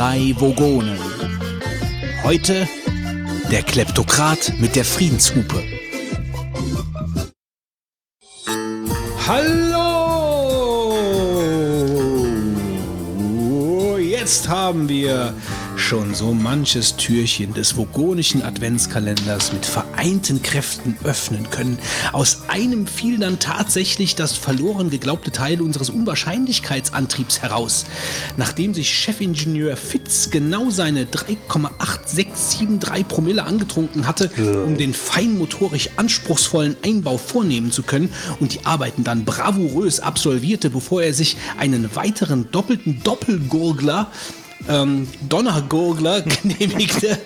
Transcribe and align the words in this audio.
drei 0.00 0.34
Vogonen. 0.38 0.98
Heute 2.24 2.66
der 3.50 3.62
Kleptokrat 3.62 4.54
mit 4.58 4.74
der 4.74 4.86
Friedenshupe. 4.86 5.62
Hallo! 9.28 9.98
Jetzt 13.98 14.48
haben 14.48 14.88
wir 14.88 15.34
schon 15.90 16.14
so 16.14 16.32
manches 16.32 16.94
Türchen 16.94 17.52
des 17.52 17.76
vogonischen 17.76 18.42
Adventskalenders 18.42 19.52
mit 19.52 19.66
vereinten 19.66 20.40
Kräften 20.40 20.96
öffnen 21.02 21.50
können. 21.50 21.80
Aus 22.12 22.42
einem 22.46 22.86
fiel 22.86 23.18
dann 23.18 23.40
tatsächlich 23.40 24.14
das 24.14 24.36
verloren 24.36 24.90
geglaubte 24.90 25.32
Teil 25.32 25.60
unseres 25.60 25.90
Unwahrscheinlichkeitsantriebs 25.90 27.42
heraus. 27.42 27.86
Nachdem 28.36 28.72
sich 28.72 28.88
Chefingenieur 28.88 29.76
Fitz 29.76 30.30
genau 30.30 30.70
seine 30.70 31.06
3,8673 31.06 33.02
Promille 33.02 33.42
angetrunken 33.42 34.06
hatte, 34.06 34.30
um 34.64 34.78
den 34.78 34.94
feinmotorisch 34.94 35.90
anspruchsvollen 35.96 36.76
Einbau 36.84 37.18
vornehmen 37.18 37.72
zu 37.72 37.82
können 37.82 38.12
und 38.38 38.54
die 38.54 38.64
Arbeiten 38.64 39.02
dann 39.02 39.24
bravourös 39.24 39.98
absolvierte, 39.98 40.70
bevor 40.70 41.02
er 41.02 41.14
sich 41.14 41.36
einen 41.58 41.96
weiteren 41.96 42.48
doppelten 42.52 43.02
Doppelgurgler 43.02 44.12
ähm, 44.68 45.08
Donnergurgler 45.28 46.22
genehmigte, 46.42 47.18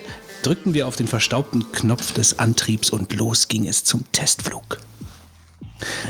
drückten 0.43 0.73
wir 0.73 0.87
auf 0.87 0.95
den 0.95 1.07
verstaubten 1.07 1.71
Knopf 1.71 2.13
des 2.13 2.39
Antriebs 2.39 2.89
und 2.89 3.13
los 3.13 3.47
ging 3.47 3.67
es 3.67 3.83
zum 3.83 4.03
Testflug. 4.11 4.79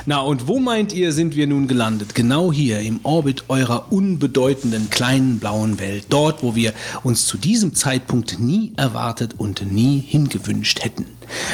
Na, 0.05 0.19
und 0.19 0.47
wo 0.47 0.59
meint 0.59 0.93
ihr, 0.93 1.11
sind 1.11 1.35
wir 1.35 1.47
nun 1.47 1.67
gelandet? 1.67 2.13
Genau 2.13 2.51
hier 2.53 2.79
im 2.81 2.99
Orbit 3.03 3.45
eurer 3.47 3.91
unbedeutenden 3.91 4.89
kleinen 4.91 5.39
blauen 5.39 5.79
Welt. 5.79 6.05
Dort, 6.09 6.43
wo 6.43 6.55
wir 6.55 6.73
uns 7.03 7.25
zu 7.25 7.37
diesem 7.37 7.73
Zeitpunkt 7.73 8.39
nie 8.39 8.73
erwartet 8.77 9.35
und 9.37 9.71
nie 9.71 9.99
hingewünscht 9.99 10.83
hätten. 10.83 11.07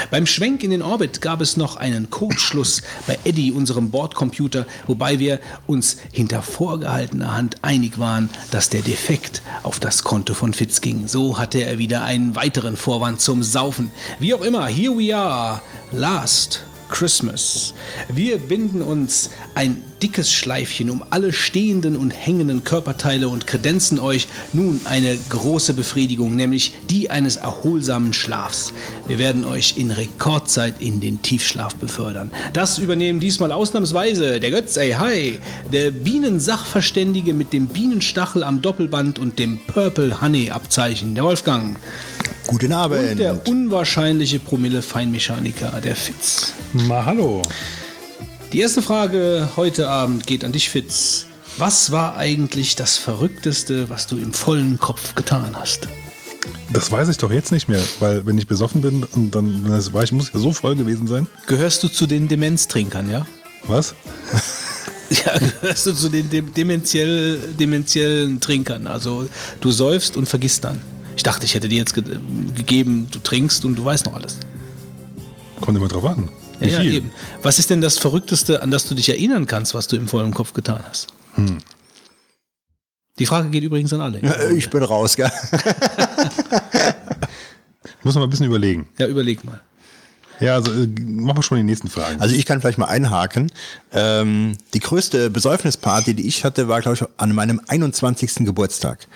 Beim 0.09 0.25
Schwenk 0.25 0.63
in 0.63 0.71
den 0.71 0.81
Orbit 0.81 1.21
gab 1.21 1.39
es 1.39 1.55
noch 1.55 1.77
einen 1.77 2.09
Codeschluss 2.09 2.81
bei 3.07 3.17
Eddie, 3.23 3.53
unserem 3.53 3.89
Bordcomputer, 3.89 4.65
wobei 4.87 5.19
wir 5.19 5.39
uns 5.65 5.97
hinter 6.11 6.41
vorgehaltener 6.41 7.33
Hand 7.33 7.57
einig 7.61 7.97
waren, 7.97 8.29
dass 8.51 8.69
der 8.69 8.81
Defekt 8.81 9.41
auf 9.63 9.79
das 9.79 10.03
Konto 10.03 10.33
von 10.33 10.53
Fitz 10.53 10.81
ging. 10.81 11.07
So 11.07 11.37
hatte 11.37 11.63
er 11.63 11.77
wieder 11.77 12.03
einen 12.03 12.35
weiteren 12.35 12.75
Vorwand 12.75 13.21
zum 13.21 13.43
Saufen. 13.43 13.91
Wie 14.19 14.33
auch 14.33 14.41
immer, 14.41 14.67
here 14.67 14.97
we 14.97 15.15
are. 15.15 15.61
Last 15.93 16.65
Christmas. 16.91 17.73
Wir 18.13 18.37
binden 18.37 18.81
uns 18.81 19.31
ein 19.55 19.81
dickes 20.03 20.31
Schleifchen 20.31 20.89
um 20.89 21.03
alle 21.09 21.31
stehenden 21.31 21.95
und 21.95 22.11
hängenden 22.11 22.63
Körperteile 22.63 23.29
und 23.29 23.47
kredenzen 23.47 23.99
euch 23.99 24.27
nun 24.53 24.81
eine 24.85 25.17
große 25.29 25.73
Befriedigung, 25.73 26.35
nämlich 26.35 26.73
die 26.89 27.09
eines 27.09 27.37
erholsamen 27.37 28.13
Schlafs. 28.13 28.73
Wir 29.07 29.19
werden 29.19 29.45
euch 29.45 29.77
in 29.77 29.91
Rekordzeit 29.91 30.75
in 30.79 30.99
den 30.99 31.21
Tiefschlaf 31.21 31.75
befördern. 31.75 32.31
Das 32.53 32.77
übernehmen 32.77 33.19
diesmal 33.19 33.51
ausnahmsweise 33.51 34.39
der 34.39 34.51
Götz, 34.51 34.77
ey, 34.77 34.91
hi, 34.91 35.39
der 35.71 35.91
Bienensachverständige 35.91 37.33
mit 37.33 37.53
dem 37.53 37.67
Bienenstachel 37.67 38.43
am 38.43 38.61
Doppelband 38.61 39.19
und 39.19 39.39
dem 39.39 39.59
Purple 39.67 40.21
Honey 40.21 40.49
Abzeichen, 40.49 41.15
der 41.15 41.23
Wolfgang. 41.23 41.77
Guten 42.47 42.73
Abend. 42.73 43.11
Und 43.11 43.17
der 43.19 43.47
unwahrscheinliche 43.47 44.39
Promille-Feinmechaniker, 44.39 45.79
der 45.81 45.95
Fitz. 45.95 46.53
Ma 46.73 47.05
hallo. 47.05 47.41
Die 48.51 48.59
erste 48.59 48.81
Frage 48.81 49.49
heute 49.55 49.87
Abend 49.89 50.27
geht 50.27 50.43
an 50.43 50.51
dich, 50.51 50.69
Fitz. 50.69 51.27
Was 51.57 51.91
war 51.91 52.17
eigentlich 52.17 52.75
das 52.75 52.97
Verrückteste, 52.97 53.89
was 53.89 54.07
du 54.07 54.17
im 54.17 54.33
vollen 54.33 54.79
Kopf 54.79 55.15
getan 55.15 55.51
hast? 55.53 55.87
Das 56.73 56.91
weiß 56.91 57.09
ich 57.09 57.17
doch 57.17 57.31
jetzt 57.31 57.51
nicht 57.51 57.69
mehr, 57.69 57.83
weil 57.99 58.25
wenn 58.25 58.37
ich 58.37 58.47
besoffen 58.47 58.81
bin 58.81 59.03
und 59.03 59.35
dann 59.35 59.63
wenn 59.63 59.71
das 59.71 59.93
war, 59.93 60.03
ich 60.03 60.11
muss 60.11 60.31
ja 60.33 60.39
so 60.39 60.51
voll 60.53 60.75
gewesen 60.75 61.07
sein. 61.07 61.27
Gehörst 61.47 61.83
du 61.83 61.87
zu 61.87 62.07
den 62.07 62.27
Demenztrinkern, 62.27 63.09
ja? 63.09 63.25
Was? 63.67 63.95
Ja, 65.11 65.37
gehörst 65.37 65.87
du 65.87 65.93
zu 65.93 66.07
den 66.07 66.29
dem 66.29 66.53
dementiell, 66.53 67.37
dementiellen 67.59 68.39
Trinkern. 68.39 68.87
Also 68.87 69.27
du 69.59 69.69
säufst 69.69 70.15
und 70.15 70.25
vergisst 70.25 70.63
dann. 70.63 70.79
Ich 71.15 71.23
dachte, 71.23 71.45
ich 71.45 71.53
hätte 71.53 71.67
dir 71.67 71.77
jetzt 71.77 71.93
ge 71.93 72.03
gegeben, 72.55 73.07
du 73.11 73.19
trinkst 73.19 73.65
und 73.65 73.75
du 73.75 73.85
weißt 73.85 74.05
noch 74.05 74.13
alles. 74.13 74.37
Kommt 75.59 75.77
immer 75.77 75.87
drauf 75.87 76.05
an. 76.05 76.29
Ja, 76.59 76.67
ja, 76.67 76.81
eben. 76.83 77.11
Was 77.41 77.59
ist 77.59 77.69
denn 77.69 77.81
das 77.81 77.97
Verrückteste, 77.97 78.61
an 78.61 78.71
das 78.71 78.87
du 78.87 78.95
dich 78.95 79.09
erinnern 79.09 79.47
kannst, 79.47 79.73
was 79.73 79.87
du 79.87 79.95
im 79.95 80.07
vollen 80.07 80.33
Kopf 80.33 80.53
getan 80.53 80.81
hast? 80.87 81.07
Hm. 81.35 81.57
Die 83.19 83.25
Frage 83.25 83.49
geht 83.49 83.63
übrigens 83.63 83.91
an 83.93 84.01
alle. 84.01 84.19
Ja, 84.21 84.49
ich 84.49 84.69
bin 84.69 84.83
raus, 84.83 85.15
gell? 85.15 85.31
ich 87.83 88.03
muss 88.03 88.15
noch 88.15 88.21
mal 88.21 88.27
ein 88.27 88.29
bisschen 88.29 88.45
überlegen. 88.45 88.87
Ja, 88.97 89.07
überleg 89.07 89.43
mal. 89.43 89.61
Ja, 90.41 90.55
also 90.55 90.71
äh, 90.73 90.87
machen 90.99 91.37
wir 91.37 91.43
schon 91.43 91.57
die 91.57 91.63
nächsten 91.63 91.87
Fragen. 91.87 92.19
Also 92.19 92.35
ich 92.35 92.45
kann 92.45 92.59
vielleicht 92.61 92.79
mal 92.79 92.87
einhaken. 92.87 93.51
Ähm, 93.93 94.57
die 94.73 94.79
größte 94.79 95.29
Besäufnisparty, 95.29 96.15
die 96.15 96.27
ich 96.27 96.43
hatte, 96.43 96.67
war, 96.67 96.81
glaube 96.81 96.97
ich, 96.97 97.05
an 97.17 97.33
meinem 97.33 97.61
21. 97.67 98.45
Geburtstag. 98.45 99.07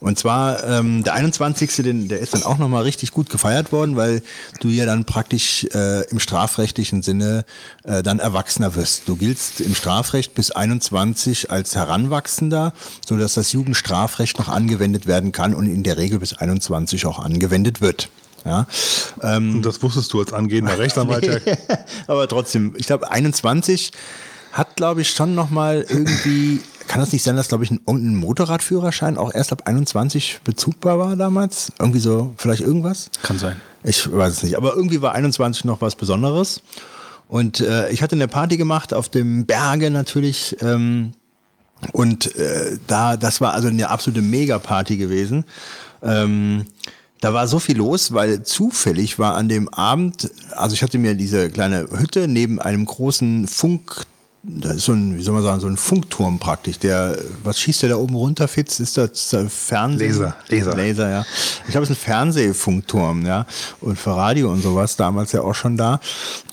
Und 0.00 0.18
zwar 0.18 0.62
ähm, 0.64 1.02
der 1.02 1.14
21. 1.14 1.74
Den, 1.76 2.08
der 2.08 2.18
ist 2.20 2.34
dann 2.34 2.42
auch 2.42 2.58
nochmal 2.58 2.82
richtig 2.82 3.12
gut 3.12 3.30
gefeiert 3.30 3.72
worden, 3.72 3.96
weil 3.96 4.22
du 4.60 4.68
ja 4.68 4.84
dann 4.84 5.06
praktisch 5.06 5.64
äh, 5.72 6.02
im 6.10 6.20
strafrechtlichen 6.20 7.02
Sinne 7.02 7.46
äh, 7.84 8.02
dann 8.02 8.18
Erwachsener 8.18 8.74
wirst. 8.74 9.08
Du 9.08 9.16
giltst 9.16 9.62
im 9.62 9.74
Strafrecht 9.74 10.34
bis 10.34 10.50
21 10.50 11.50
als 11.50 11.74
Heranwachsender, 11.74 12.74
so 13.08 13.16
dass 13.16 13.34
das 13.34 13.52
Jugendstrafrecht 13.52 14.38
noch 14.38 14.48
angewendet 14.48 15.06
werden 15.06 15.32
kann 15.32 15.54
und 15.54 15.66
in 15.66 15.82
der 15.82 15.96
Regel 15.96 16.18
bis 16.18 16.34
21 16.34 17.06
auch 17.06 17.18
angewendet 17.18 17.80
wird. 17.80 18.10
Ja, 18.44 18.66
ähm, 19.22 19.56
Und 19.56 19.62
das 19.66 19.82
wusstest 19.82 20.12
du 20.12 20.20
als 20.20 20.32
angehender 20.32 20.78
Rechtsanwalt. 20.78 21.46
nee, 21.46 21.56
aber 22.06 22.28
trotzdem, 22.28 22.74
ich 22.76 22.86
glaube 22.86 23.10
21 23.10 23.92
hat, 24.52 24.76
glaube 24.76 25.00
ich, 25.00 25.10
schon 25.10 25.34
nochmal 25.34 25.84
irgendwie, 25.88 26.60
kann 26.86 27.00
das 27.00 27.12
nicht 27.12 27.22
sein, 27.24 27.36
dass, 27.36 27.48
glaube 27.48 27.64
ich, 27.64 27.70
ein, 27.70 27.80
ein 27.86 28.14
Motorradführerschein 28.16 29.16
auch 29.16 29.34
erst 29.34 29.52
ab 29.52 29.62
21 29.64 30.40
bezugbar 30.44 30.98
war 30.98 31.16
damals? 31.16 31.72
Irgendwie 31.78 31.98
so, 31.98 32.34
vielleicht 32.36 32.60
irgendwas? 32.60 33.10
Kann 33.22 33.38
sein. 33.38 33.60
Ich 33.82 34.10
weiß 34.10 34.32
es 34.32 34.42
nicht, 34.42 34.56
aber 34.56 34.74
irgendwie 34.74 35.02
war 35.02 35.12
21 35.12 35.64
noch 35.64 35.80
was 35.80 35.96
Besonderes. 35.96 36.62
Und 37.28 37.60
äh, 37.60 37.90
ich 37.90 38.02
hatte 38.02 38.14
eine 38.14 38.28
Party 38.28 38.56
gemacht 38.56 38.94
auf 38.94 39.08
dem 39.08 39.44
Berge 39.46 39.90
natürlich. 39.90 40.56
Ähm, 40.60 41.14
und 41.92 42.34
äh, 42.36 42.78
da, 42.86 43.16
das 43.16 43.40
war 43.40 43.54
also 43.54 43.68
eine 43.68 43.90
absolute 43.90 44.22
Mega-Party 44.22 44.96
gewesen. 44.96 45.44
Ähm, 46.02 46.66
da 47.24 47.32
war 47.32 47.48
so 47.48 47.58
viel 47.58 47.78
los, 47.78 48.12
weil 48.12 48.42
zufällig 48.42 49.18
war 49.18 49.34
an 49.34 49.48
dem 49.48 49.70
Abend, 49.70 50.30
also 50.50 50.74
ich 50.74 50.82
hatte 50.82 50.98
mir 50.98 51.14
diese 51.14 51.48
kleine 51.48 51.88
Hütte 51.90 52.28
neben 52.28 52.60
einem 52.60 52.84
großen 52.84 53.48
Funk 53.48 54.04
da 54.46 54.72
ist 54.72 54.84
so 54.84 54.92
ein, 54.92 55.16
wie 55.16 55.22
soll 55.22 55.32
man 55.32 55.42
sagen, 55.42 55.58
so 55.58 55.66
ein 55.66 55.78
Funkturm 55.78 56.38
praktisch. 56.38 56.78
Der, 56.78 57.16
was 57.42 57.58
schießt 57.58 57.80
der 57.80 57.88
da 57.88 57.96
oben 57.96 58.14
runter, 58.14 58.46
Fitz? 58.46 58.78
Ist 58.78 58.98
das 58.98 59.34
Fernseh? 59.48 60.08
Laser, 60.08 60.36
Laser. 60.48 60.76
Laser, 60.76 61.08
ja. 61.08 61.26
Ich 61.64 61.70
glaube, 61.70 61.84
es 61.84 61.90
ist 61.90 61.96
ein 61.96 62.04
Fernsehfunkturm, 62.04 63.24
ja. 63.24 63.46
Und 63.80 63.98
für 63.98 64.14
Radio 64.14 64.52
und 64.52 64.60
sowas, 64.60 64.96
damals 64.96 65.32
ja 65.32 65.40
auch 65.40 65.54
schon 65.54 65.78
da. 65.78 65.98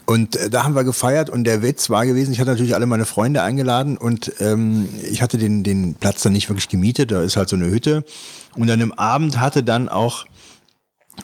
Und 0.06 0.38
äh, 0.38 0.50
da 0.50 0.64
haben 0.64 0.74
wir 0.74 0.86
gefeiert 0.86 1.30
und 1.30 1.44
der 1.44 1.64
Witz 1.64 1.90
war 1.90 2.06
gewesen, 2.06 2.32
ich 2.32 2.40
hatte 2.40 2.52
natürlich 2.52 2.76
alle 2.76 2.86
meine 2.86 3.06
Freunde 3.06 3.44
eingeladen 3.44 3.98
und 3.98 4.32
ähm, 4.40 4.88
ich 5.12 5.22
hatte 5.22 5.38
den, 5.38 5.64
den 5.64 5.96
Platz 5.96 6.24
dann 6.24 6.32
nicht 6.32 6.48
wirklich 6.48 6.70
gemietet, 6.70 7.12
da 7.12 7.22
ist 7.22 7.36
halt 7.36 7.50
so 7.50 7.58
eine 7.58 7.70
Hütte. 7.70 8.06
Und 8.56 8.70
an 8.70 8.80
dem 8.80 8.94
Abend 8.94 9.38
hatte 9.40 9.64
dann 9.64 9.90
auch 9.90 10.26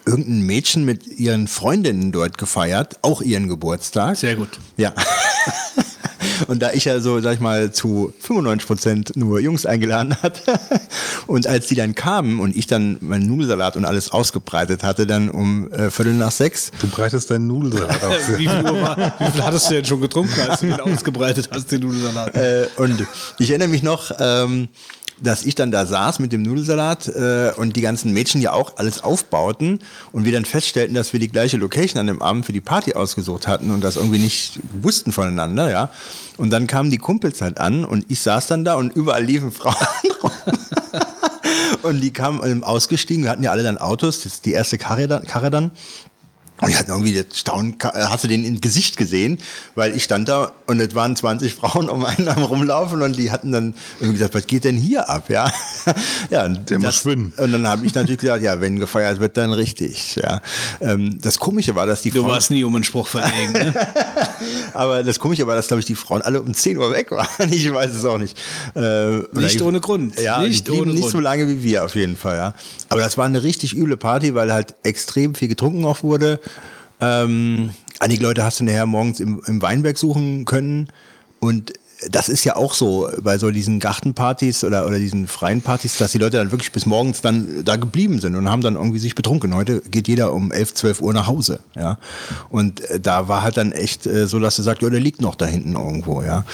irgendein 0.06 0.42
Mädchen 0.42 0.86
mit 0.86 1.08
ihren 1.08 1.48
Freundinnen 1.48 2.12
dort 2.12 2.38
gefeiert, 2.38 2.98
auch 3.02 3.22
ihren 3.22 3.48
Geburtstag. 3.48 4.18
Sehr 4.18 4.36
gut. 4.36 4.50
Ja. 4.78 4.94
Und 6.48 6.62
da 6.62 6.72
ich 6.72 6.86
ja 6.86 7.00
so, 7.00 7.20
sag 7.20 7.36
ich 7.36 7.40
mal, 7.40 7.72
zu 7.72 8.14
95 8.20 8.68
Prozent 8.68 9.12
nur 9.16 9.40
Jungs 9.40 9.66
eingeladen 9.66 10.16
hatte 10.22 10.60
und 11.28 11.48
als 11.48 11.68
die 11.68 11.76
dann 11.76 11.96
kamen 11.96 12.40
und 12.40 12.56
ich 12.56 12.68
dann 12.68 12.98
meinen 13.02 13.28
Nudelsalat 13.28 13.76
und 13.76 13.86
alles 13.86 14.12
ausgebreitet 14.12 14.84
hatte, 14.84 15.08
dann 15.08 15.30
um 15.30 15.72
äh, 15.72 15.90
Viertel 15.90 16.14
nach 16.14 16.32
sechs. 16.32 16.72
Du 16.80 16.88
breitest 16.88 17.32
deinen 17.32 17.48
Nudelsalat 17.48 18.04
aus. 18.04 18.38
wie, 18.38 18.48
viel 18.48 18.64
Uhr 18.64 18.82
war, 18.82 19.14
wie 19.20 19.32
viel 19.32 19.44
hattest 19.44 19.70
du 19.70 19.76
denn 19.76 19.86
schon 19.86 20.02
getrunken, 20.02 20.40
als 20.48 20.60
du 20.60 20.68
den 20.68 20.80
ausgebreitet 20.80 21.50
hast, 21.52 21.72
den 21.72 21.82
Nudelsalat? 21.82 22.36
Äh, 22.36 22.68
und 22.78 23.06
ich 23.40 23.50
erinnere 23.50 23.70
mich 23.70 23.84
noch, 23.84 24.12
ähm, 24.20 24.70
dass 25.22 25.46
ich 25.46 25.56
dann 25.56 25.72
da 25.72 25.86
saß 25.86 26.20
mit 26.20 26.32
dem 26.32 26.44
Nudelsalat 26.44 27.08
äh, 27.08 27.52
und 27.58 27.76
die 27.76 27.82
ganzen 27.82 28.14
Mädchen 28.14 28.42
ja 28.42 28.54
auch 28.54 28.78
alles 28.78 29.04
aufbauten 29.04 29.80
und 30.12 30.26
wir 30.26 30.32
dann 30.32 30.46
feststellten, 30.46 30.96
dass 30.96 31.14
wir 31.14 31.20
die 31.20 31.30
gleiche 31.30 31.58
Location 31.58 32.00
an 32.00 32.08
dem 32.08 32.22
Abend 32.22 32.46
für 32.46 32.54
die 32.54 32.62
Party 32.62 32.94
ausgesucht 32.94 33.48
hatten 33.48 33.72
und 33.72 33.82
das 33.82 33.96
irgendwie 33.96 34.20
nicht 34.20 34.60
wussten 34.82 35.12
voneinander, 35.12 35.72
ja. 35.72 35.90
Und 36.38 36.52
dann 36.52 36.68
kamen 36.68 36.92
die 36.92 37.00
Kumpels 37.00 37.42
halt 37.42 37.60
an 37.60 37.84
und 37.84 38.06
ich 38.10 38.20
saß 38.20 38.48
dann 38.48 38.64
da 38.64 38.76
und 38.76 38.96
überall 38.96 39.24
liefen 39.24 39.52
Frauen 39.52 39.76
rum. 40.24 40.32
und 41.82 42.02
die 42.02 42.12
kamen 42.12 42.42
ähm, 42.44 42.64
ausgestiegen, 42.64 43.24
wir 43.24 43.32
hatten 43.32 43.44
ja 43.44 43.52
alle 43.52 43.64
dann 43.64 43.78
Autos, 43.78 44.22
das 44.22 44.34
ist 44.34 44.46
die 44.46 44.52
erste 44.52 44.78
Karre 44.78 45.08
dann, 45.08 45.24
Karre 45.24 45.50
dann 45.50 45.72
Und 46.60 46.70
ich 46.70 46.78
hatte 46.80 46.92
irgendwie 46.92 47.14
das 47.14 47.38
Staunen, 47.40 47.76
äh, 47.82 47.88
hast 48.06 48.24
du 48.24 48.28
den 48.28 48.44
ins 48.44 48.62
Gesicht 48.62 48.98
gesehen, 48.98 49.38
weil 49.76 49.96
ich 49.96 50.04
stand 50.04 50.28
da 50.28 50.54
und 50.66 50.80
es 50.80 50.96
waren 50.96 51.16
20 51.16 51.54
Frauen 51.54 51.88
um 51.90 52.04
einen 52.04 52.28
am 52.28 52.42
rumlaufen 52.44 53.02
und 53.04 53.16
die 53.18 53.32
hatten 53.32 53.52
dann 53.52 53.76
irgendwie 54.00 54.18
gesagt, 54.18 54.34
was 54.34 54.48
geht 54.48 54.64
denn 54.64 54.76
hier 54.76 55.08
ab, 55.10 55.30
ja? 55.30 55.52
ja, 56.32 56.46
und 56.46 56.70
Der 56.70 56.80
muss 56.80 56.88
das, 56.88 57.02
schwimmen. 57.02 57.32
Und 57.38 57.52
dann 57.52 57.68
habe 57.68 57.86
ich 57.86 57.94
natürlich 57.94 58.20
gesagt, 58.20 58.42
ja, 58.44 58.60
wenn 58.60 58.80
gefeiert 58.80 59.20
wird, 59.20 59.38
dann 59.38 59.54
richtig, 59.54 60.16
ja. 60.16 60.42
Ähm, 60.82 61.20
das 61.22 61.38
Komische 61.40 61.76
war, 61.76 61.86
dass 61.86 62.02
die 62.02 62.10
Du 62.12 62.22
Frauen, 62.22 62.32
warst 62.32 62.50
nie 62.52 62.64
um 62.64 62.74
einen 62.76 62.84
Spruch 62.84 63.08
verlegen. 63.08 63.54
Ne? 63.54 63.74
aber 64.74 65.04
das 65.04 65.20
Komische 65.20 65.46
war, 65.48 65.56
dass 65.56 65.68
glaube 65.68 65.80
ich 65.82 65.86
die 65.86 65.96
Frauen 65.96 66.22
alle 66.22 66.42
um 66.42 66.54
10 66.54 66.78
Uhr 66.78 66.92
weg 66.92 67.12
waren. 67.12 67.28
Ich 67.52 67.72
weiß 67.74 67.94
es 67.94 68.06
auch 68.06 68.18
nicht. 68.18 68.38
Äh, 68.76 69.18
Nicht 69.34 69.56
ich- 69.56 69.62
ohne 69.62 69.80
Grund. 69.80 70.20
Ja, 70.20 70.42
Nicht 70.42 70.70
ohne 70.70 70.92
nicht 70.92 71.02
Grund. 71.02 71.12
so 71.12 71.20
lange 71.20 71.48
wie 71.48 71.64
wir 71.64 71.86
auf 71.86 71.96
jeden 71.96 72.18
Fall, 72.18 72.38
ja. 72.38 72.54
Aber 72.90 73.02
das 73.02 73.18
war 73.18 73.26
eine 73.26 73.44
richtig 73.44 73.76
üble 73.76 73.98
Party, 73.98 74.34
weil 74.36 74.52
halt 74.54 74.76
extrem 74.84 75.36
viel 75.36 75.48
getrunken 75.48 75.86
auch 75.86 76.04
wurde. 76.04 76.40
Ähm, 77.00 77.72
einige 78.00 78.24
Leute 78.24 78.44
hast 78.44 78.60
du 78.60 78.64
nachher 78.64 78.86
morgens 78.86 79.20
im, 79.20 79.42
im 79.46 79.62
Weinberg 79.62 79.98
suchen 79.98 80.46
können 80.46 80.88
und 81.40 81.74
das 82.10 82.30
ist 82.30 82.44
ja 82.44 82.56
auch 82.56 82.74
so 82.74 83.10
bei 83.22 83.38
so 83.38 83.50
diesen 83.50 83.80
Gartenpartys 83.80 84.64
oder, 84.64 84.86
oder 84.86 85.00
diesen 85.00 85.28
freien 85.28 85.62
Partys, 85.62 85.98
dass 85.98 86.12
die 86.12 86.18
Leute 86.20 86.38
dann 86.38 86.52
wirklich 86.52 86.72
bis 86.72 86.86
morgens 86.86 87.22
dann 87.22 87.64
da 87.66 87.76
geblieben 87.76 88.20
sind 88.20 88.36
und 88.36 88.50
haben 88.50 88.62
dann 88.62 88.76
irgendwie 88.76 89.00
sich 89.00 89.16
betrunken. 89.16 89.56
Heute 89.56 89.82
geht 89.82 90.08
jeder 90.08 90.34
um 90.34 90.52
11, 90.52 90.76
12 90.76 91.02
Uhr 91.02 91.14
nach 91.14 91.28
Hause, 91.28 91.60
ja. 91.76 91.98
Und 92.50 92.82
äh, 92.82 93.00
da 93.00 93.28
war 93.28 93.42
halt 93.42 93.58
dann 93.58 93.72
echt 93.72 94.06
äh, 94.06 94.28
so, 94.28 94.40
dass 94.40 94.58
du 94.58 94.62
sagst, 94.62 94.82
ja, 94.82 94.90
der 94.90 95.00
liegt 95.00 95.22
noch 95.22 95.36
da 95.36 95.46
hinten 95.46 95.74
irgendwo, 95.74 96.22
ja. 96.22 96.46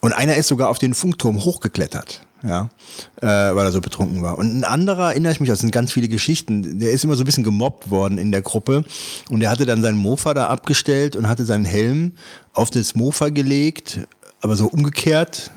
Und 0.00 0.12
einer 0.12 0.36
ist 0.36 0.48
sogar 0.48 0.68
auf 0.68 0.78
den 0.78 0.94
Funkturm 0.94 1.44
hochgeklettert. 1.44 2.20
Ja, 2.46 2.68
äh, 3.22 3.26
weil 3.26 3.64
er 3.64 3.72
so 3.72 3.80
betrunken 3.80 4.22
war. 4.22 4.36
Und 4.36 4.54
ein 4.54 4.64
anderer, 4.64 5.12
erinnere 5.12 5.32
ich 5.32 5.40
mich, 5.40 5.48
das 5.48 5.60
sind 5.60 5.70
ganz 5.70 5.92
viele 5.92 6.08
Geschichten, 6.08 6.78
der 6.78 6.90
ist 6.90 7.02
immer 7.02 7.14
so 7.14 7.22
ein 7.22 7.24
bisschen 7.24 7.42
gemobbt 7.42 7.90
worden 7.90 8.18
in 8.18 8.32
der 8.32 8.42
Gruppe 8.42 8.84
und 9.30 9.40
der 9.40 9.48
hatte 9.48 9.64
dann 9.64 9.80
seinen 9.80 9.96
Mofa 9.96 10.34
da 10.34 10.48
abgestellt 10.48 11.16
und 11.16 11.26
hatte 11.26 11.46
seinen 11.46 11.64
Helm 11.64 12.12
auf 12.52 12.70
das 12.70 12.94
Mofa 12.94 13.30
gelegt, 13.30 14.00
aber 14.42 14.56
so 14.56 14.66
umgekehrt, 14.66 15.52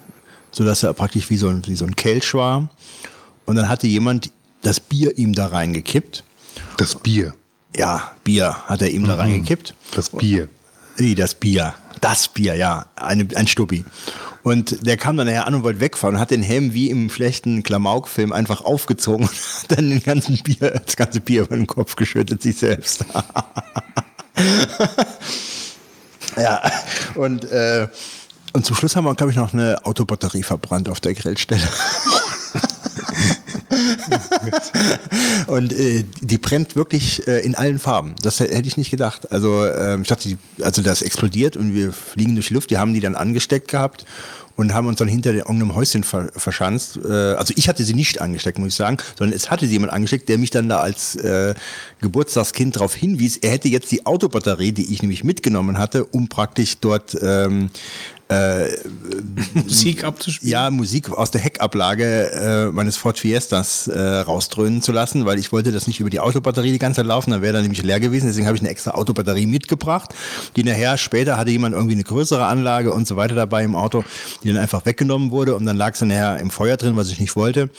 so 0.51 0.63
dass 0.63 0.81
er 0.83 0.93
praktisch 0.93 1.29
wie 1.29 1.35
so 1.35 1.49
ein, 1.49 1.61
wie 1.67 1.75
so 1.75 1.85
ein 1.85 1.95
Kelch 1.95 2.33
war. 2.33 2.69
Und 3.45 3.57
dann 3.57 3.67
hatte 3.67 3.87
jemand 3.87 4.31
das 4.61 4.79
Bier 4.79 5.17
ihm 5.17 5.33
da 5.33 5.47
reingekippt. 5.47 6.23
Das 6.77 6.95
Bier. 6.95 7.33
Ja, 7.75 8.11
Bier 8.23 8.55
hat 8.65 8.81
er 8.81 8.89
ihm 8.89 9.05
da 9.05 9.15
reingekippt. 9.15 9.75
Das 9.93 10.09
Bier. 10.09 10.47
Wie, 10.95 11.15
das 11.15 11.35
Bier. 11.35 11.75
Das 12.01 12.27
Bier, 12.27 12.55
ja. 12.55 12.85
Eine, 12.95 13.27
ein 13.35 13.47
Stuppi. 13.47 13.85
Und 14.43 14.85
der 14.85 14.97
kam 14.97 15.17
dann 15.17 15.27
nachher 15.27 15.47
an 15.47 15.55
und 15.55 15.63
wollte 15.63 15.79
wegfahren 15.79 16.15
und 16.15 16.21
hat 16.21 16.31
den 16.31 16.43
Helm 16.43 16.73
wie 16.73 16.89
im 16.89 17.09
schlechten 17.09 17.63
Klamauk-Film 17.63 18.31
einfach 18.31 18.63
aufgezogen 18.63 19.27
und 19.27 19.31
hat 19.63 19.77
dann 19.77 19.89
den 19.89 20.03
ganzen 20.03 20.37
Bier, 20.37 20.81
das 20.85 20.95
ganze 20.95 21.19
Bier 21.19 21.43
über 21.43 21.55
den 21.55 21.67
Kopf 21.67 21.95
geschüttet, 21.95 22.41
sich 22.41 22.57
selbst. 22.57 23.05
ja, 26.37 26.61
und, 27.15 27.45
äh, 27.51 27.87
und 28.53 28.65
zum 28.65 28.75
Schluss 28.75 28.95
haben 28.95 29.05
wir, 29.05 29.15
glaube 29.15 29.31
ich, 29.31 29.37
noch 29.37 29.53
eine 29.53 29.85
Autobatterie 29.85 30.43
verbrannt 30.43 30.89
auf 30.89 30.99
der 30.99 31.13
Grillstelle. 31.13 31.61
Und 35.47 35.73
äh, 35.73 36.03
die 36.21 36.37
brennt 36.37 36.75
wirklich 36.75 37.27
äh, 37.27 37.39
in 37.39 37.55
allen 37.55 37.79
Farben. 37.79 38.15
Das 38.21 38.39
hätte 38.39 38.67
ich 38.67 38.77
nicht 38.77 38.91
gedacht. 38.91 39.31
Also 39.31 39.65
ähm, 39.65 40.01
ich 40.01 40.07
dachte, 40.07 40.29
die, 40.29 40.37
also 40.61 40.81
das 40.81 41.01
explodiert 41.01 41.57
und 41.57 41.73
wir 41.73 41.93
fliegen 41.93 42.35
durch 42.35 42.49
die 42.49 42.53
Luft. 42.53 42.69
Die 42.69 42.77
haben 42.77 42.93
die 42.93 42.99
dann 42.99 43.15
angesteckt 43.15 43.69
gehabt 43.69 44.05
und 44.57 44.73
haben 44.73 44.87
uns 44.87 44.97
dann 44.97 45.07
hinter 45.07 45.33
irgendeinem 45.33 45.75
Häuschen 45.75 46.03
ver 46.03 46.29
verschanzt. 46.35 46.99
Äh, 47.05 47.11
also 47.11 47.53
ich 47.55 47.69
hatte 47.69 47.83
sie 47.83 47.93
nicht 47.93 48.19
angesteckt, 48.19 48.57
muss 48.57 48.69
ich 48.69 48.75
sagen, 48.75 48.97
sondern 49.17 49.35
es 49.35 49.49
hatte 49.49 49.67
sie 49.67 49.73
jemand 49.73 49.93
angesteckt, 49.93 50.27
der 50.27 50.37
mich 50.37 50.49
dann 50.49 50.67
da 50.67 50.79
als 50.79 51.15
äh, 51.15 51.53
Geburtstagskind 52.01 52.75
darauf 52.75 52.93
hinwies, 52.93 53.37
er 53.37 53.51
hätte 53.51 53.69
jetzt 53.69 53.91
die 53.91 54.05
Autobatterie, 54.05 54.71
die 54.71 54.91
ich 54.93 55.01
nämlich 55.01 55.23
mitgenommen 55.23 55.77
hatte, 55.77 56.05
um 56.05 56.27
praktisch 56.27 56.79
dort 56.79 57.15
ähm, 57.21 57.69
Musik 59.53 60.03
abzuspielen. 60.03 60.51
ja, 60.51 60.69
Musik 60.69 61.09
aus 61.09 61.31
der 61.31 61.39
Heckablage 61.39 62.31
äh, 62.31 62.71
meines 62.71 62.97
Ford 62.97 63.17
Fiestas 63.17 63.87
äh, 63.87 63.99
rausdröhnen 63.99 64.81
zu 64.81 64.91
lassen, 64.91 65.25
weil 65.25 65.39
ich 65.39 65.51
wollte 65.51 65.71
das 65.71 65.87
nicht 65.87 65.99
über 65.99 66.09
die 66.09 66.19
Autobatterie 66.19 66.71
die 66.71 66.79
ganze 66.79 66.97
Zeit 66.97 67.05
laufen, 67.05 67.31
dann 67.31 67.41
wäre 67.41 67.53
dann 67.53 67.61
nämlich 67.61 67.83
leer 67.83 67.99
gewesen. 67.99 68.27
Deswegen 68.27 68.45
habe 68.45 68.57
ich 68.57 68.61
eine 68.61 68.69
extra 68.69 68.91
Autobatterie 68.91 69.45
mitgebracht, 69.45 70.13
die 70.55 70.63
nachher 70.63 70.97
später 70.97 71.37
hatte 71.37 71.51
jemand 71.51 71.73
irgendwie 71.73 71.95
eine 71.95 72.03
größere 72.03 72.45
Anlage 72.45 72.91
und 72.91 73.07
so 73.07 73.15
weiter 73.15 73.35
dabei 73.35 73.63
im 73.63 73.75
Auto, 73.75 74.03
die 74.43 74.49
dann 74.49 74.57
einfach 74.57 74.85
weggenommen 74.85 75.31
wurde 75.31 75.55
und 75.55 75.65
dann 75.65 75.77
lag 75.77 75.95
sie 75.95 76.05
nachher 76.05 76.39
im 76.39 76.51
Feuer 76.51 76.75
drin, 76.75 76.97
was 76.97 77.09
ich 77.09 77.19
nicht 77.19 77.35
wollte. 77.35 77.69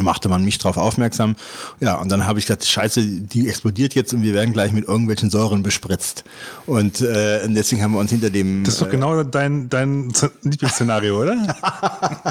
Machte 0.00 0.28
man 0.28 0.44
mich 0.44 0.58
darauf 0.58 0.76
aufmerksam. 0.76 1.36
Ja, 1.80 1.96
und 1.96 2.10
dann 2.10 2.26
habe 2.26 2.38
ich 2.38 2.46
gesagt, 2.46 2.64
scheiße, 2.64 3.02
die 3.02 3.48
explodiert 3.48 3.94
jetzt 3.94 4.14
und 4.14 4.22
wir 4.22 4.34
werden 4.34 4.52
gleich 4.52 4.72
mit 4.72 4.88
irgendwelchen 4.88 5.30
Säuren 5.30 5.62
bespritzt. 5.62 6.24
Und 6.66 7.00
äh, 7.00 7.46
deswegen 7.48 7.82
haben 7.82 7.92
wir 7.92 8.00
uns 8.00 8.10
hinter 8.10 8.30
dem... 8.30 8.64
Das 8.64 8.74
ist 8.74 8.82
doch 8.82 8.90
genau 8.90 9.22
dein, 9.22 9.68
dein 9.68 10.12
Lieblingsszenario, 10.42 11.20
oder? 11.20 11.56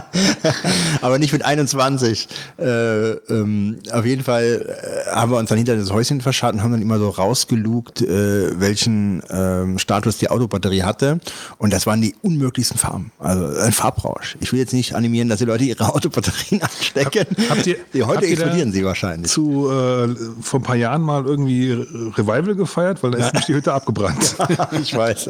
aber 1.02 1.20
nicht 1.20 1.34
mit 1.34 1.44
21. 1.44 2.28
Äh, 2.58 3.12
ähm, 3.12 3.80
auf 3.92 4.06
jeden 4.06 4.24
Fall 4.24 4.66
äh, 4.68 5.12
haben 5.12 5.32
wir 5.32 5.38
uns 5.38 5.50
dann 5.50 5.58
hinter 5.58 5.76
das 5.76 5.92
Häuschen 5.92 6.22
verscharrt 6.22 6.56
und 6.56 6.64
haben 6.64 6.72
dann 6.72 6.82
immer 6.82 6.98
so 6.98 7.10
rausgelugt, 7.10 8.02
äh, 8.02 8.60
welchen 8.60 9.22
ähm, 9.30 9.78
Status 9.78 10.18
die 10.18 10.30
Autobatterie 10.30 10.84
hatte. 10.84 11.20
Und 11.58 11.74
das 11.74 11.86
waren 11.86 12.02
die 12.02 12.16
unmöglichsten 12.22 12.78
Farben. 12.78 13.12
Also 13.20 13.46
ein 13.60 13.72
Farbrausch. 13.72 14.38
Ich 14.40 14.52
will 14.52 14.60
jetzt 14.60 14.74
nicht 14.74 14.96
animieren, 14.96 15.30
dass 15.30 15.40
die 15.40 15.46
Leute 15.46 15.64
ihre 15.64 15.90
Autobatterien 15.94 16.62
anstecken. 16.62 17.26
Habt 17.52 17.68
ihr- 17.68 17.78
die, 17.94 18.04
heute 18.04 18.18
habt 18.18 18.26
ihr 18.28 18.32
explodieren 18.34 18.72
sie 18.72 18.84
wahrscheinlich. 18.86 19.32
Zu 19.32 19.70
äh, 19.70 20.08
vor 20.42 20.60
ein 20.60 20.64
paar 20.64 20.76
Jahren 20.76 21.02
mal 21.02 21.26
irgendwie 21.26 21.72
Revival 21.72 22.56
gefeiert, 22.56 23.04
weil 23.04 23.12
da 23.12 23.18
ist 23.20 23.26
nämlich 23.34 23.46
die 23.46 23.54
Hütte 23.54 23.74
abgebrannt. 23.74 24.36
ich 24.82 24.96
weiß. 24.96 25.30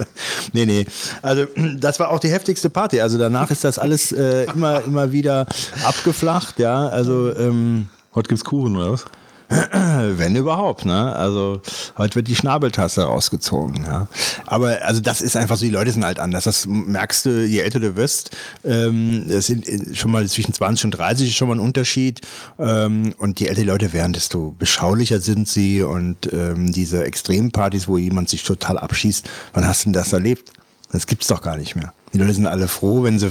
Nee, 0.54 0.66
nee. 0.66 0.86
Also 1.22 1.46
das 1.78 2.00
war 2.00 2.10
auch 2.10 2.20
die 2.20 2.30
heftigste 2.30 2.70
Party. 2.70 3.02
Also 3.02 3.18
danach 3.18 3.52
ist 3.52 3.64
das 3.64 3.78
alles 3.80 4.12
äh, 4.12 4.46
immer, 4.54 4.84
immer 4.84 5.12
wieder 5.12 5.46
abgeflacht, 5.84 6.60
ja. 6.60 6.88
Also 6.88 7.36
ähm, 7.36 7.88
Heute 8.14 8.28
gibt's 8.28 8.44
Kuchen, 8.44 8.76
oder 8.76 8.92
was? 8.92 9.06
Wenn 10.18 10.36
überhaupt, 10.36 10.86
ne? 10.86 11.14
Also 11.14 11.62
heute 11.98 12.16
wird 12.16 12.28
die 12.30 12.36
Schnabeltasse 12.36 13.04
rausgezogen, 13.04 13.84
ja. 13.86 14.08
Aber 14.46 14.80
also 14.84 15.02
das 15.02 15.22
ist 15.22 15.36
einfach 15.36 15.58
so, 15.58 15.66
die 15.66 15.72
Leute 15.72 15.92
sind 15.92 16.06
halt 16.06 16.20
anders. 16.20 16.46
Das 16.46 16.66
merkst 16.66 17.26
du, 17.26 17.46
je 17.46 17.60
älter 17.60 17.82
du 17.82 17.96
wirst. 17.98 18.32
Ähm, 18.64 19.26
es 19.30 19.48
sind 19.48 19.68
äh, 19.68 19.94
schon 19.94 20.12
mal 20.12 20.26
zwischen 20.28 20.54
20 20.54 20.86
und 20.86 20.92
30 20.92 21.28
ist 21.28 21.36
schon 21.36 21.50
mal 21.50 21.56
ein 21.56 21.60
Unterschied. 21.60 22.22
Ähm, 22.60 23.14
und 23.18 23.40
je 23.42 23.48
älter 23.48 23.62
die 23.62 23.68
Leute 23.68 23.94
werden, 23.94 24.14
desto 24.14 24.56
beschaulicher 24.58 25.20
sind 25.20 25.50
sie. 25.50 25.82
Und 25.82 26.32
ähm, 26.32 26.72
diese 26.72 27.04
Extrempartys, 27.04 27.90
wo 27.90 27.98
jemand 27.98 28.30
sich 28.30 28.44
total 28.44 28.78
abschießt, 28.78 29.30
wann 29.54 29.68
hast 29.68 29.82
du 29.82 29.86
denn 29.88 29.94
das 29.94 30.14
erlebt? 30.14 30.54
Das 30.94 31.08
gibt's 31.08 31.28
doch 31.28 31.42
gar 31.42 31.58
nicht 31.58 31.76
mehr. 31.76 31.94
Die 32.14 32.18
Leute 32.18 32.34
sind 32.34 32.46
alle 32.46 32.68
froh, 32.68 33.04
wenn 33.04 33.20
sie 33.20 33.30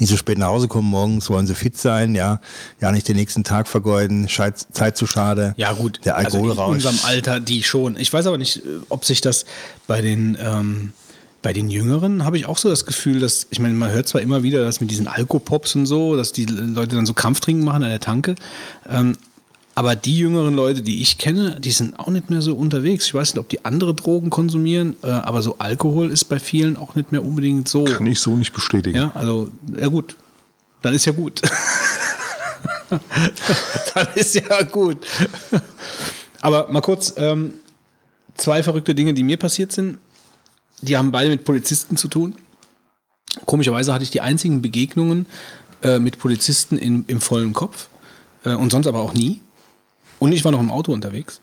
nicht 0.00 0.08
so 0.10 0.16
spät 0.16 0.38
nach 0.38 0.48
Hause 0.48 0.66
kommen 0.68 0.88
morgens, 0.88 1.30
wollen 1.30 1.46
sie 1.46 1.54
fit 1.54 1.78
sein, 1.78 2.14
ja, 2.14 2.40
ja 2.80 2.90
nicht 2.92 3.06
den 3.08 3.16
nächsten 3.16 3.44
Tag 3.44 3.68
vergeuden, 3.68 4.28
Scheit- 4.28 4.66
Zeit 4.72 4.96
zu 4.96 5.06
schade. 5.06 5.54
Ja, 5.56 5.72
gut. 5.72 6.00
Der 6.04 6.16
Also 6.16 6.38
in 6.38 6.44
Alkoholrausch. 6.44 6.74
unserem 6.74 6.98
Alter, 7.04 7.40
die 7.40 7.62
schon. 7.62 7.96
Ich 7.96 8.12
weiß 8.12 8.26
aber 8.26 8.38
nicht, 8.38 8.58
äh, 8.58 8.80
ob 8.88 9.04
sich 9.04 9.20
das 9.20 9.44
bei 9.86 10.00
den, 10.00 10.36
ähm, 10.40 10.92
bei 11.42 11.52
den 11.52 11.70
Jüngeren 11.70 12.24
habe 12.24 12.36
ich 12.38 12.46
auch 12.46 12.58
so 12.58 12.68
das 12.68 12.86
Gefühl, 12.86 13.20
dass, 13.20 13.46
ich 13.50 13.60
meine, 13.60 13.74
man 13.74 13.90
hört 13.92 14.08
zwar 14.08 14.20
immer 14.20 14.42
wieder, 14.42 14.64
dass 14.64 14.80
mit 14.80 14.90
diesen 14.90 15.06
Alkopops 15.06 15.76
und 15.76 15.86
so, 15.86 16.16
dass 16.16 16.32
die 16.32 16.46
Leute 16.46 16.96
dann 16.96 17.06
so 17.06 17.14
Kampftrinken 17.14 17.64
machen 17.64 17.84
an 17.84 17.90
der 17.90 18.00
Tanke. 18.00 18.34
Ähm, 18.90 19.16
aber 19.76 19.94
die 19.94 20.16
jüngeren 20.16 20.54
Leute, 20.54 20.80
die 20.80 21.02
ich 21.02 21.18
kenne, 21.18 21.60
die 21.60 21.70
sind 21.70 21.98
auch 21.98 22.08
nicht 22.08 22.30
mehr 22.30 22.40
so 22.40 22.56
unterwegs. 22.56 23.04
Ich 23.04 23.14
weiß 23.14 23.34
nicht, 23.34 23.40
ob 23.40 23.50
die 23.50 23.66
andere 23.66 23.94
Drogen 23.94 24.30
konsumieren, 24.30 24.96
äh, 25.02 25.08
aber 25.08 25.42
so 25.42 25.58
Alkohol 25.58 26.10
ist 26.10 26.24
bei 26.24 26.40
vielen 26.40 26.78
auch 26.78 26.94
nicht 26.94 27.12
mehr 27.12 27.22
unbedingt 27.22 27.68
so. 27.68 27.84
Kann 27.84 28.06
ich 28.06 28.18
so 28.18 28.34
nicht 28.36 28.54
bestätigen. 28.54 28.96
Ja, 28.96 29.12
also, 29.14 29.50
ja 29.78 29.88
gut. 29.88 30.16
Dann 30.80 30.94
ist 30.94 31.04
ja 31.04 31.12
gut. 31.12 31.42
Dann 33.94 34.08
ist 34.14 34.34
ja 34.34 34.62
gut. 34.62 35.06
Aber 36.40 36.72
mal 36.72 36.80
kurz, 36.80 37.12
ähm, 37.18 37.52
zwei 38.34 38.62
verrückte 38.62 38.94
Dinge, 38.94 39.12
die 39.12 39.24
mir 39.24 39.36
passiert 39.36 39.72
sind. 39.72 39.98
Die 40.80 40.96
haben 40.96 41.12
beide 41.12 41.28
mit 41.28 41.44
Polizisten 41.44 41.98
zu 41.98 42.08
tun. 42.08 42.34
Komischerweise 43.44 43.92
hatte 43.92 44.04
ich 44.04 44.10
die 44.10 44.22
einzigen 44.22 44.62
Begegnungen 44.62 45.26
äh, 45.82 45.98
mit 45.98 46.18
Polizisten 46.18 46.78
in, 46.78 47.04
im 47.08 47.20
vollen 47.20 47.52
Kopf 47.52 47.88
äh, 48.46 48.54
und 48.54 48.72
sonst 48.72 48.86
aber 48.86 49.00
auch 49.00 49.12
nie. 49.12 49.42
Und 50.18 50.32
ich 50.32 50.44
war 50.44 50.52
noch 50.52 50.60
im 50.60 50.70
Auto 50.70 50.92
unterwegs. 50.92 51.40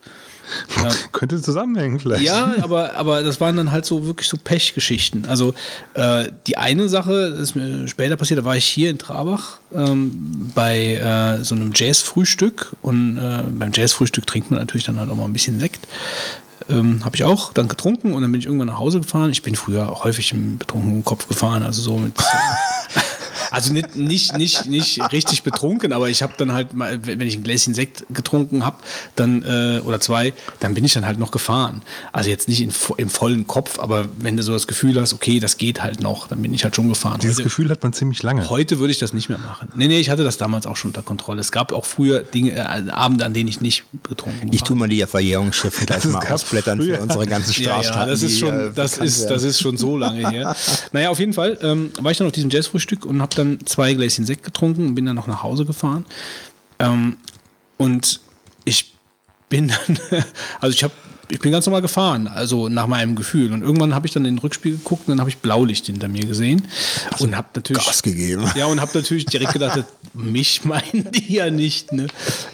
Könnte 1.12 1.40
zusammenhängen 1.40 1.98
vielleicht. 2.00 2.22
Ja, 2.22 2.54
aber, 2.60 2.96
aber 2.96 3.22
das 3.22 3.40
waren 3.40 3.56
dann 3.56 3.72
halt 3.72 3.84
so 3.84 4.06
wirklich 4.06 4.28
so 4.28 4.36
Pechgeschichten. 4.36 5.26
Also 5.26 5.54
äh, 5.94 6.26
die 6.46 6.56
eine 6.56 6.88
Sache, 6.88 7.30
das 7.30 7.40
ist 7.40 7.56
mir 7.56 7.88
später 7.88 8.16
passiert, 8.16 8.40
da 8.40 8.44
war 8.44 8.56
ich 8.56 8.66
hier 8.66 8.90
in 8.90 8.98
Trabach 8.98 9.58
ähm, 9.74 10.50
bei 10.54 10.94
äh, 10.94 11.44
so 11.44 11.54
einem 11.54 11.72
Jazzfrühstück 11.74 12.74
und 12.82 13.16
äh, 13.16 13.42
beim 13.50 13.72
Jazzfrühstück 13.72 14.26
trinkt 14.26 14.50
man 14.50 14.60
natürlich 14.60 14.84
dann 14.84 14.98
halt 15.00 15.10
auch 15.10 15.16
mal 15.16 15.24
ein 15.24 15.32
bisschen 15.32 15.60
Sekt. 15.60 15.86
Ähm, 16.68 17.04
habe 17.04 17.16
ich 17.16 17.24
auch 17.24 17.52
dann 17.52 17.68
getrunken 17.68 18.14
und 18.14 18.22
dann 18.22 18.32
bin 18.32 18.40
ich 18.40 18.46
irgendwann 18.46 18.68
nach 18.68 18.78
Hause 18.78 19.00
gefahren. 19.00 19.30
Ich 19.30 19.42
bin 19.42 19.54
früher 19.54 20.02
häufig 20.02 20.32
im 20.32 20.56
betrunkenen 20.58 21.04
Kopf 21.04 21.28
gefahren, 21.28 21.62
also 21.62 21.82
so 21.82 21.98
mit 21.98 22.14
Also 23.54 23.72
nicht, 23.72 23.94
nicht, 23.94 24.36
nicht, 24.36 24.66
nicht 24.66 25.12
richtig 25.12 25.42
betrunken, 25.42 25.92
aber 25.92 26.08
ich 26.08 26.22
habe 26.22 26.34
dann 26.36 26.52
halt 26.52 26.74
mal, 26.74 26.98
wenn 27.06 27.20
ich 27.20 27.36
ein 27.36 27.44
Gläschen 27.44 27.72
Sekt 27.72 28.04
getrunken 28.10 28.64
habe, 28.64 28.78
dann 29.16 29.42
äh, 29.42 29.80
oder 29.84 30.00
zwei, 30.00 30.32
dann 30.60 30.74
bin 30.74 30.84
ich 30.84 30.92
dann 30.94 31.06
halt 31.06 31.18
noch 31.18 31.30
gefahren. 31.30 31.82
Also 32.12 32.30
jetzt 32.30 32.48
nicht 32.48 32.60
in, 32.60 32.72
im 32.96 33.08
vollen 33.08 33.46
Kopf, 33.46 33.78
aber 33.78 34.06
wenn 34.18 34.36
du 34.36 34.42
so 34.42 34.52
das 34.52 34.66
Gefühl 34.66 35.00
hast, 35.00 35.14
okay, 35.14 35.38
das 35.38 35.56
geht 35.56 35.82
halt 35.82 36.00
noch, 36.00 36.26
dann 36.28 36.42
bin 36.42 36.52
ich 36.52 36.64
halt 36.64 36.74
schon 36.74 36.88
gefahren. 36.88 37.20
Dieses 37.20 37.36
Heute- 37.36 37.44
Gefühl 37.44 37.70
hat 37.70 37.82
man 37.82 37.92
ziemlich 37.92 38.22
lange. 38.22 38.48
Heute 38.50 38.78
würde 38.80 38.90
ich 38.90 38.98
das 38.98 39.12
nicht 39.12 39.28
mehr 39.28 39.38
machen. 39.38 39.68
Nee, 39.76 39.86
nee, 39.88 40.00
ich 40.00 40.10
hatte 40.10 40.24
das 40.24 40.36
damals 40.36 40.66
auch 40.66 40.76
schon 40.76 40.90
unter 40.90 41.02
Kontrolle. 41.02 41.40
Es 41.40 41.52
gab 41.52 41.72
auch 41.72 41.84
früher 41.84 42.20
Dinge, 42.20 42.52
äh, 42.52 42.90
Abende, 42.90 43.24
an 43.24 43.34
denen 43.34 43.48
ich 43.48 43.60
nicht 43.60 43.84
betrunken 44.02 44.48
war. 44.48 44.54
Ich 44.54 44.62
tue 44.62 44.76
mal 44.76 44.88
die 44.88 45.04
Verjährungsschrift 45.06 45.86
gleich 45.86 46.04
mal 46.06 46.26
ausblättern 46.26 46.78
früher. 46.80 46.96
für 46.96 47.02
unsere 47.02 47.26
ganzen 47.26 47.62
ja, 47.62 47.70
Straftaten. 47.82 48.00
ja, 48.00 48.06
das 48.06 48.22
ist 48.22 48.34
die, 48.34 48.40
schon, 48.40 48.60
äh, 48.60 48.72
das 48.74 48.98
ist, 48.98 49.20
werden. 49.20 49.34
das 49.34 49.42
ist 49.44 49.60
schon 49.60 49.76
so 49.76 49.96
lange 49.96 50.28
her. 50.28 50.56
naja, 50.92 51.10
auf 51.10 51.20
jeden 51.20 51.32
Fall 51.34 51.58
ähm, 51.62 51.92
war 52.00 52.10
ich 52.10 52.18
dann 52.18 52.26
auf 52.26 52.32
diesem 52.32 52.50
Jazzfrühstück 52.50 53.06
und 53.06 53.22
habe 53.22 53.34
dann 53.36 53.43
zwei 53.64 53.94
Gläschen 53.94 54.26
Sekt 54.26 54.44
getrunken 54.44 54.86
und 54.86 54.94
bin 54.94 55.06
dann 55.06 55.16
noch 55.16 55.26
nach 55.26 55.42
Hause 55.42 55.64
gefahren. 55.64 56.04
Ähm, 56.78 57.16
und 57.76 58.20
ich 58.64 58.94
bin 59.48 59.68
dann, 59.68 59.98
also 60.60 60.74
ich 60.74 60.84
habe 60.84 60.92
ich 61.28 61.40
bin 61.40 61.52
ganz 61.52 61.66
normal 61.66 61.82
gefahren, 61.82 62.28
also 62.28 62.68
nach 62.68 62.86
meinem 62.86 63.16
Gefühl. 63.16 63.52
Und 63.52 63.62
irgendwann 63.62 63.94
habe 63.94 64.06
ich 64.06 64.12
dann 64.12 64.24
in 64.24 64.34
den 64.34 64.38
Rückspiegel 64.38 64.78
geguckt 64.78 65.08
und 65.08 65.12
dann 65.12 65.20
habe 65.20 65.30
ich 65.30 65.38
Blaulicht 65.38 65.86
hinter 65.86 66.08
mir 66.08 66.26
gesehen 66.26 66.68
und 67.18 67.36
habe 67.36 67.48
natürlich 67.54 67.84
Gas 67.84 68.02
gegeben. 68.02 68.44
Ja, 68.54 68.66
und 68.66 68.80
habe 68.80 68.90
natürlich 68.94 69.26
direkt 69.26 69.52
gedacht, 69.52 69.84
mich 70.14 70.64
meinen 70.64 71.10
die 71.12 71.34
ja 71.34 71.50
nicht. 71.50 71.92
Ne? 71.92 72.08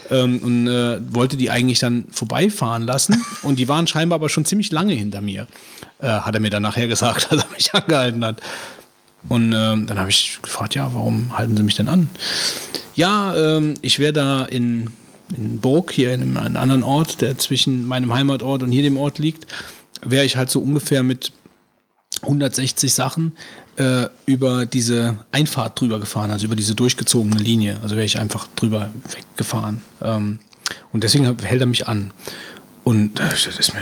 Ähm, 0.09 0.39
und 0.39 0.67
äh, 0.67 0.99
wollte 1.13 1.37
die 1.37 1.49
eigentlich 1.49 1.79
dann 1.79 2.05
vorbeifahren 2.11 2.83
lassen. 2.83 3.23
Und 3.43 3.59
die 3.59 3.67
waren 3.67 3.87
scheinbar 3.87 4.17
aber 4.17 4.29
schon 4.29 4.45
ziemlich 4.45 4.71
lange 4.71 4.93
hinter 4.93 5.21
mir. 5.21 5.47
Äh, 5.99 6.07
hat 6.07 6.33
er 6.33 6.41
mir 6.41 6.49
dann 6.49 6.63
nachher 6.63 6.87
gesagt, 6.87 7.27
als 7.31 7.43
er 7.43 7.49
mich 7.51 7.73
angehalten 7.73 8.23
hat. 8.23 8.41
Und 9.29 9.53
ähm, 9.53 9.85
dann 9.87 9.99
habe 9.99 10.09
ich 10.09 10.39
gefragt, 10.41 10.75
ja, 10.75 10.93
warum 10.93 11.37
halten 11.37 11.55
Sie 11.55 11.63
mich 11.63 11.75
denn 11.75 11.87
an? 11.87 12.09
Ja, 12.95 13.35
ähm, 13.35 13.75
ich 13.81 13.99
wäre 13.99 14.13
da 14.13 14.45
in, 14.45 14.89
in 15.35 15.59
Burg, 15.59 15.91
hier 15.91 16.13
in 16.13 16.21
einem, 16.21 16.37
einem 16.37 16.57
anderen 16.57 16.83
Ort, 16.83 17.21
der 17.21 17.37
zwischen 17.37 17.87
meinem 17.87 18.13
Heimatort 18.13 18.63
und 18.63 18.71
hier 18.71 18.83
dem 18.83 18.97
Ort 18.97 19.19
liegt, 19.19 19.47
wäre 20.03 20.25
ich 20.25 20.37
halt 20.37 20.49
so 20.49 20.59
ungefähr 20.59 21.03
mit 21.03 21.31
160 22.23 22.93
Sachen 22.93 23.33
äh, 23.77 24.07
über 24.25 24.65
diese 24.65 25.17
Einfahrt 25.31 25.79
drüber 25.79 25.99
gefahren, 25.99 26.31
also 26.31 26.45
über 26.45 26.55
diese 26.55 26.75
durchgezogene 26.75 27.37
Linie. 27.37 27.79
Also 27.81 27.95
wäre 27.95 28.05
ich 28.05 28.19
einfach 28.19 28.47
drüber 28.55 28.89
weggefahren. 29.15 29.81
Ähm, 30.01 30.39
und 30.93 31.03
deswegen 31.03 31.25
hält 31.41 31.61
er 31.61 31.67
mich 31.67 31.87
an. 31.87 32.11
Und 32.83 33.19
äh, 33.19 33.29
das 33.29 33.45
ist 33.45 33.73
mir 33.73 33.81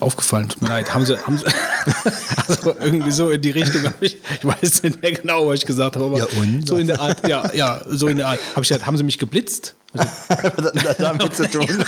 aufgefallen, 0.00 0.48
tut 0.48 0.62
mir 0.62 0.68
leid. 0.68 0.92
Haben 0.92 1.06
sie, 1.06 1.16
haben 1.16 1.38
sie 1.38 1.44
also 2.48 2.74
irgendwie 2.80 3.12
so 3.12 3.30
in 3.30 3.40
die 3.40 3.50
Richtung, 3.50 3.84
hab 3.84 4.02
ich, 4.02 4.16
ich 4.16 4.44
weiß 4.44 4.82
nicht 4.82 5.00
mehr 5.00 5.12
genau, 5.12 5.46
was 5.46 5.60
ich 5.60 5.66
gesagt 5.66 5.94
habe, 5.96 6.06
aber 6.06 6.18
Ja, 6.18 6.26
und? 6.36 6.66
so 6.66 6.76
in 6.76 6.88
der 6.88 7.00
Art, 7.00 7.26
ja, 7.28 7.54
ja, 7.54 7.80
so 7.88 8.08
in 8.08 8.16
der 8.16 8.28
Art. 8.28 8.40
Habe 8.52 8.62
ich 8.62 8.68
gesagt, 8.68 8.86
haben 8.86 8.96
sie 8.96 9.04
mich 9.04 9.18
geblitzt? 9.18 9.76
Also, 9.94 10.70
damit 10.98 11.36
zu 11.36 11.48
tun. 11.50 11.66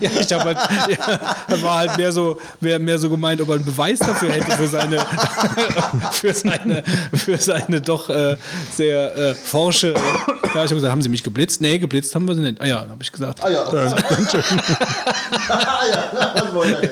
Ja, 0.00 0.10
ich 0.20 0.32
habe 0.32 0.44
halt, 0.44 0.58
ja, 0.88 1.36
das 1.48 1.62
war 1.62 1.78
halt 1.78 1.96
mehr 1.96 2.10
so, 2.10 2.38
mehr, 2.60 2.78
mehr 2.78 2.98
so 2.98 3.08
gemeint, 3.08 3.40
ob 3.40 3.48
er 3.48 3.54
einen 3.56 3.64
Beweis 3.64 3.98
dafür 3.98 4.32
hätte 4.32 4.50
für 4.52 4.66
seine, 4.66 4.98
für 6.12 6.34
seine, 6.34 6.82
für 7.14 7.38
seine 7.38 7.80
doch 7.80 8.10
äh, 8.10 8.36
sehr 8.74 9.16
äh, 9.16 9.34
forsche. 9.34 9.94
Ja, 9.94 10.64
ich 10.64 10.70
habe 10.70 10.74
gesagt, 10.74 10.90
haben 10.90 11.02
Sie 11.02 11.08
mich 11.08 11.22
geblitzt? 11.22 11.60
Nee, 11.60 11.78
geblitzt 11.78 12.14
haben 12.14 12.26
wir 12.26 12.34
sie 12.34 12.40
nicht. 12.40 12.60
Ah 12.60 12.66
ja, 12.66 12.78
habe 12.80 13.00
ich 13.00 13.12
gesagt. 13.12 13.42
Ah 13.42 13.48
ja. 13.48 13.66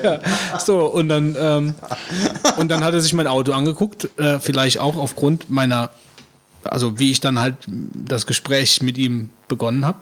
Ja, 0.03 0.19
so, 0.59 0.85
und 0.85 1.09
dann, 1.09 1.35
ähm, 1.37 1.75
und 2.57 2.69
dann 2.69 2.83
hat 2.83 2.93
er 2.93 3.01
sich 3.01 3.13
mein 3.13 3.27
Auto 3.27 3.51
angeguckt, 3.51 4.09
äh, 4.17 4.39
vielleicht 4.39 4.79
auch 4.79 4.95
aufgrund 4.95 5.49
meiner, 5.49 5.89
also 6.63 6.99
wie 6.99 7.11
ich 7.11 7.19
dann 7.19 7.39
halt 7.39 7.55
das 7.67 8.25
Gespräch 8.25 8.81
mit 8.81 8.97
ihm 8.97 9.29
begonnen 9.47 9.85
habe. 9.85 9.99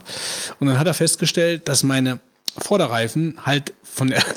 Und 0.60 0.68
dann 0.68 0.80
hat 0.80 0.88
er 0.88 0.94
festgestellt, 0.94 1.68
dass 1.68 1.84
meine 1.84 2.20
Vorderreifen 2.58 3.38
halt 3.46 3.74
von 3.84 4.10
der, 4.10 4.24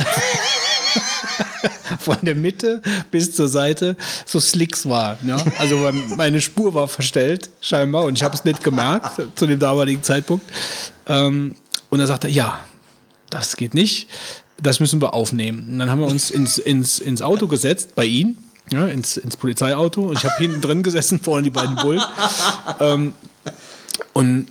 von 2.01 2.17
der 2.23 2.35
Mitte 2.35 2.83
bis 3.11 3.35
zur 3.35 3.49
Seite 3.49 3.97
so 4.25 4.41
Slicks 4.41 4.89
war. 4.89 5.19
Ja? 5.25 5.37
Also 5.59 5.77
mein- 5.79 6.17
meine 6.17 6.41
Spur 6.41 6.75
war 6.75 6.89
verstellt, 6.89 7.51
scheinbar, 7.61 8.05
und 8.05 8.15
ich 8.17 8.23
habe 8.23 8.35
es 8.35 8.45
nicht 8.45 8.63
gemerkt 8.65 9.21
zu 9.35 9.47
dem 9.47 9.59
damaligen 9.59 10.03
Zeitpunkt. 10.03 10.45
Ähm, 11.07 11.55
und 11.91 12.01
er 12.01 12.07
sagte, 12.07 12.29
ja, 12.29 12.61
das 13.31 13.57
geht 13.57 13.75
nicht. 13.75 14.09
Das 14.61 14.81
müssen 14.81 15.01
wir 15.03 15.13
aufnehmen. 15.15 15.69
Und 15.71 15.79
dann 15.79 15.91
haben 15.91 16.01
wir 16.01 16.07
uns 16.07 16.31
ins, 16.31 16.59
ins, 16.59 16.99
ins 16.99 17.21
Auto 17.23 17.47
gesetzt, 17.47 17.95
bei 17.95 18.07
ihm, 18.07 18.39
ja, 18.73 18.87
ins, 18.87 19.17
ins 19.17 19.37
Polizeiauto. 19.37 20.03
Und 20.03 20.19
ich 20.19 20.25
habe 20.25 20.35
hinten 20.39 20.61
drin 20.61 20.83
gesessen, 20.83 21.21
vorne 21.21 21.43
die 21.43 21.51
beiden 21.51 21.77
Bullen. 21.77 22.03
Ähm, 22.81 23.13
und 24.15 24.47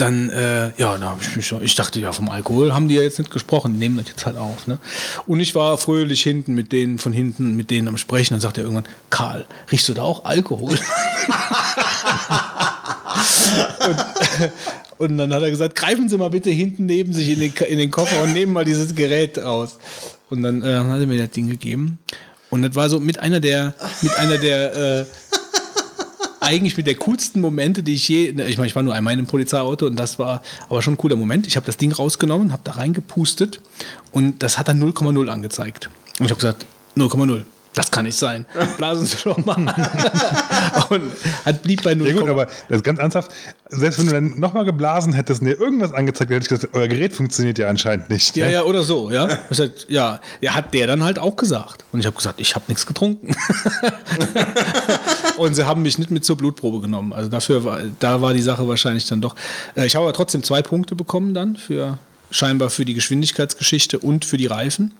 dann, 0.00 0.30
äh, 0.30 0.70
ja, 0.78 0.96
da 0.98 1.10
hab 1.10 1.20
ich 1.20 1.36
mich 1.36 1.46
schon, 1.46 1.62
ich 1.62 1.74
dachte, 1.74 2.00
ja, 2.00 2.12
vom 2.12 2.28
Alkohol 2.28 2.72
haben 2.74 2.88
die 2.88 2.94
ja 2.94 3.02
jetzt 3.02 3.18
nicht 3.18 3.30
gesprochen, 3.30 3.74
die 3.74 3.78
nehmen 3.78 3.96
das 3.96 4.08
jetzt 4.08 4.26
halt 4.26 4.36
auf. 4.36 4.66
Ne? 4.66 4.78
Und 5.26 5.40
ich 5.40 5.54
war 5.54 5.78
fröhlich 5.78 6.22
hinten 6.22 6.54
mit 6.54 6.72
denen, 6.72 6.98
von 6.98 7.12
hinten 7.12 7.56
mit 7.56 7.70
denen 7.70 7.88
am 7.88 7.98
Sprechen. 7.98 8.34
Dann 8.34 8.40
sagt 8.40 8.58
er 8.58 8.64
irgendwann, 8.64 8.88
Karl, 9.10 9.46
riechst 9.70 9.88
du 9.88 9.94
da 9.94 10.02
auch 10.02 10.24
Alkohol? 10.24 10.78
Und 14.98 15.16
dann 15.16 15.32
hat 15.32 15.42
er 15.42 15.50
gesagt, 15.50 15.76
greifen 15.76 16.08
Sie 16.08 16.18
mal 16.18 16.30
bitte 16.30 16.50
hinten 16.50 16.86
neben 16.86 17.12
sich 17.12 17.30
in 17.30 17.40
den, 17.40 17.52
in 17.68 17.78
den 17.78 17.90
Koffer 17.90 18.22
und 18.22 18.32
nehmen 18.32 18.52
mal 18.52 18.64
dieses 18.64 18.94
Gerät 18.94 19.38
raus. 19.38 19.78
Und 20.28 20.42
dann 20.42 20.62
äh, 20.62 20.76
hat 20.76 21.00
er 21.00 21.06
mir 21.06 21.18
das 21.18 21.30
Ding 21.30 21.48
gegeben. 21.48 21.98
Und 22.50 22.62
das 22.62 22.74
war 22.74 22.90
so 22.90 22.98
mit 22.98 23.18
einer 23.18 23.40
der, 23.40 23.74
mit 24.02 24.16
einer 24.18 24.38
der, 24.38 24.74
äh, 24.74 25.04
eigentlich 26.40 26.76
mit 26.76 26.86
der 26.86 26.94
coolsten 26.96 27.40
Momente, 27.40 27.82
die 27.82 27.94
ich 27.94 28.08
je, 28.08 28.32
ne, 28.32 28.46
ich 28.46 28.56
meine, 28.56 28.68
ich 28.68 28.76
war 28.76 28.82
nur 28.82 28.94
einmal 28.94 29.12
in 29.12 29.20
einem 29.20 29.26
Polizeiauto 29.26 29.86
und 29.86 29.96
das 29.96 30.18
war 30.18 30.42
aber 30.68 30.82
schon 30.82 30.94
ein 30.94 30.98
cooler 30.98 31.16
Moment. 31.16 31.46
Ich 31.46 31.56
habe 31.56 31.66
das 31.66 31.76
Ding 31.76 31.92
rausgenommen, 31.92 32.52
habe 32.52 32.62
da 32.64 32.72
reingepustet 32.72 33.60
und 34.12 34.42
das 34.42 34.58
hat 34.58 34.68
dann 34.68 34.82
0,0 34.82 35.28
angezeigt. 35.28 35.90
Und 36.18 36.26
ich 36.26 36.30
habe 36.30 36.40
gesagt, 36.40 36.66
0,0. 36.96 37.44
Das 37.74 37.90
kann 37.90 38.06
nicht 38.06 38.18
sein. 38.18 38.44
Blasen 38.76 39.06
Sie 39.06 39.16
doch 39.24 39.38
mal. 39.44 39.56
und 40.90 41.02
hat 41.44 41.62
blieb 41.62 41.82
bei 41.84 41.92
0,0. 41.92 42.06
Ja 42.08 42.12
gut, 42.20 42.28
aber 42.28 42.46
das 42.46 42.78
ist 42.78 42.84
ganz 42.84 42.98
ernsthaft, 42.98 43.30
selbst 43.68 43.98
wenn 44.00 44.06
du 44.06 44.12
dann 44.12 44.40
nochmal 44.40 44.64
geblasen 44.64 45.12
hättest 45.12 45.42
und 45.42 45.46
dir 45.48 45.60
irgendwas 45.60 45.92
angezeigt 45.92 46.30
hätte 46.30 46.42
ich 46.42 46.48
gesagt, 46.48 46.74
euer 46.74 46.88
Gerät 46.88 47.12
funktioniert 47.12 47.58
ja 47.58 47.68
anscheinend 47.68 48.10
nicht. 48.10 48.36
Ja, 48.36 48.46
ne? 48.46 48.52
ja, 48.52 48.62
oder 48.62 48.82
so, 48.82 49.10
ja. 49.10 49.28
Sag, 49.50 49.70
ja, 49.88 50.20
ja, 50.40 50.54
hat 50.54 50.74
der 50.74 50.86
dann 50.86 51.04
halt 51.04 51.18
auch 51.18 51.36
gesagt. 51.36 51.84
Und 51.92 52.00
ich 52.00 52.06
habe 52.06 52.16
gesagt, 52.16 52.40
ich 52.40 52.54
habe 52.54 52.64
nichts 52.68 52.86
getrunken. 52.86 53.34
und 55.36 55.54
sie 55.54 55.64
haben 55.66 55.82
mich 55.82 55.98
nicht 55.98 56.10
mit 56.10 56.24
zur 56.24 56.36
Blutprobe 56.36 56.80
genommen. 56.80 57.12
Also 57.12 57.28
dafür 57.28 57.64
war, 57.64 57.80
da 57.98 58.20
war 58.20 58.34
die 58.34 58.42
Sache 58.42 58.66
wahrscheinlich 58.66 59.06
dann 59.06 59.20
doch. 59.20 59.36
Äh, 59.74 59.86
Ich 59.86 59.94
habe 59.94 60.04
aber 60.06 60.12
trotzdem 60.14 60.42
zwei 60.42 60.62
Punkte 60.62 60.94
bekommen 60.96 61.34
dann 61.34 61.56
für 61.56 61.98
scheinbar 62.30 62.70
für 62.70 62.84
die 62.84 62.94
Geschwindigkeitsgeschichte 62.94 63.98
und 63.98 64.24
für 64.24 64.36
die 64.36 64.46
Reifen. 64.46 64.94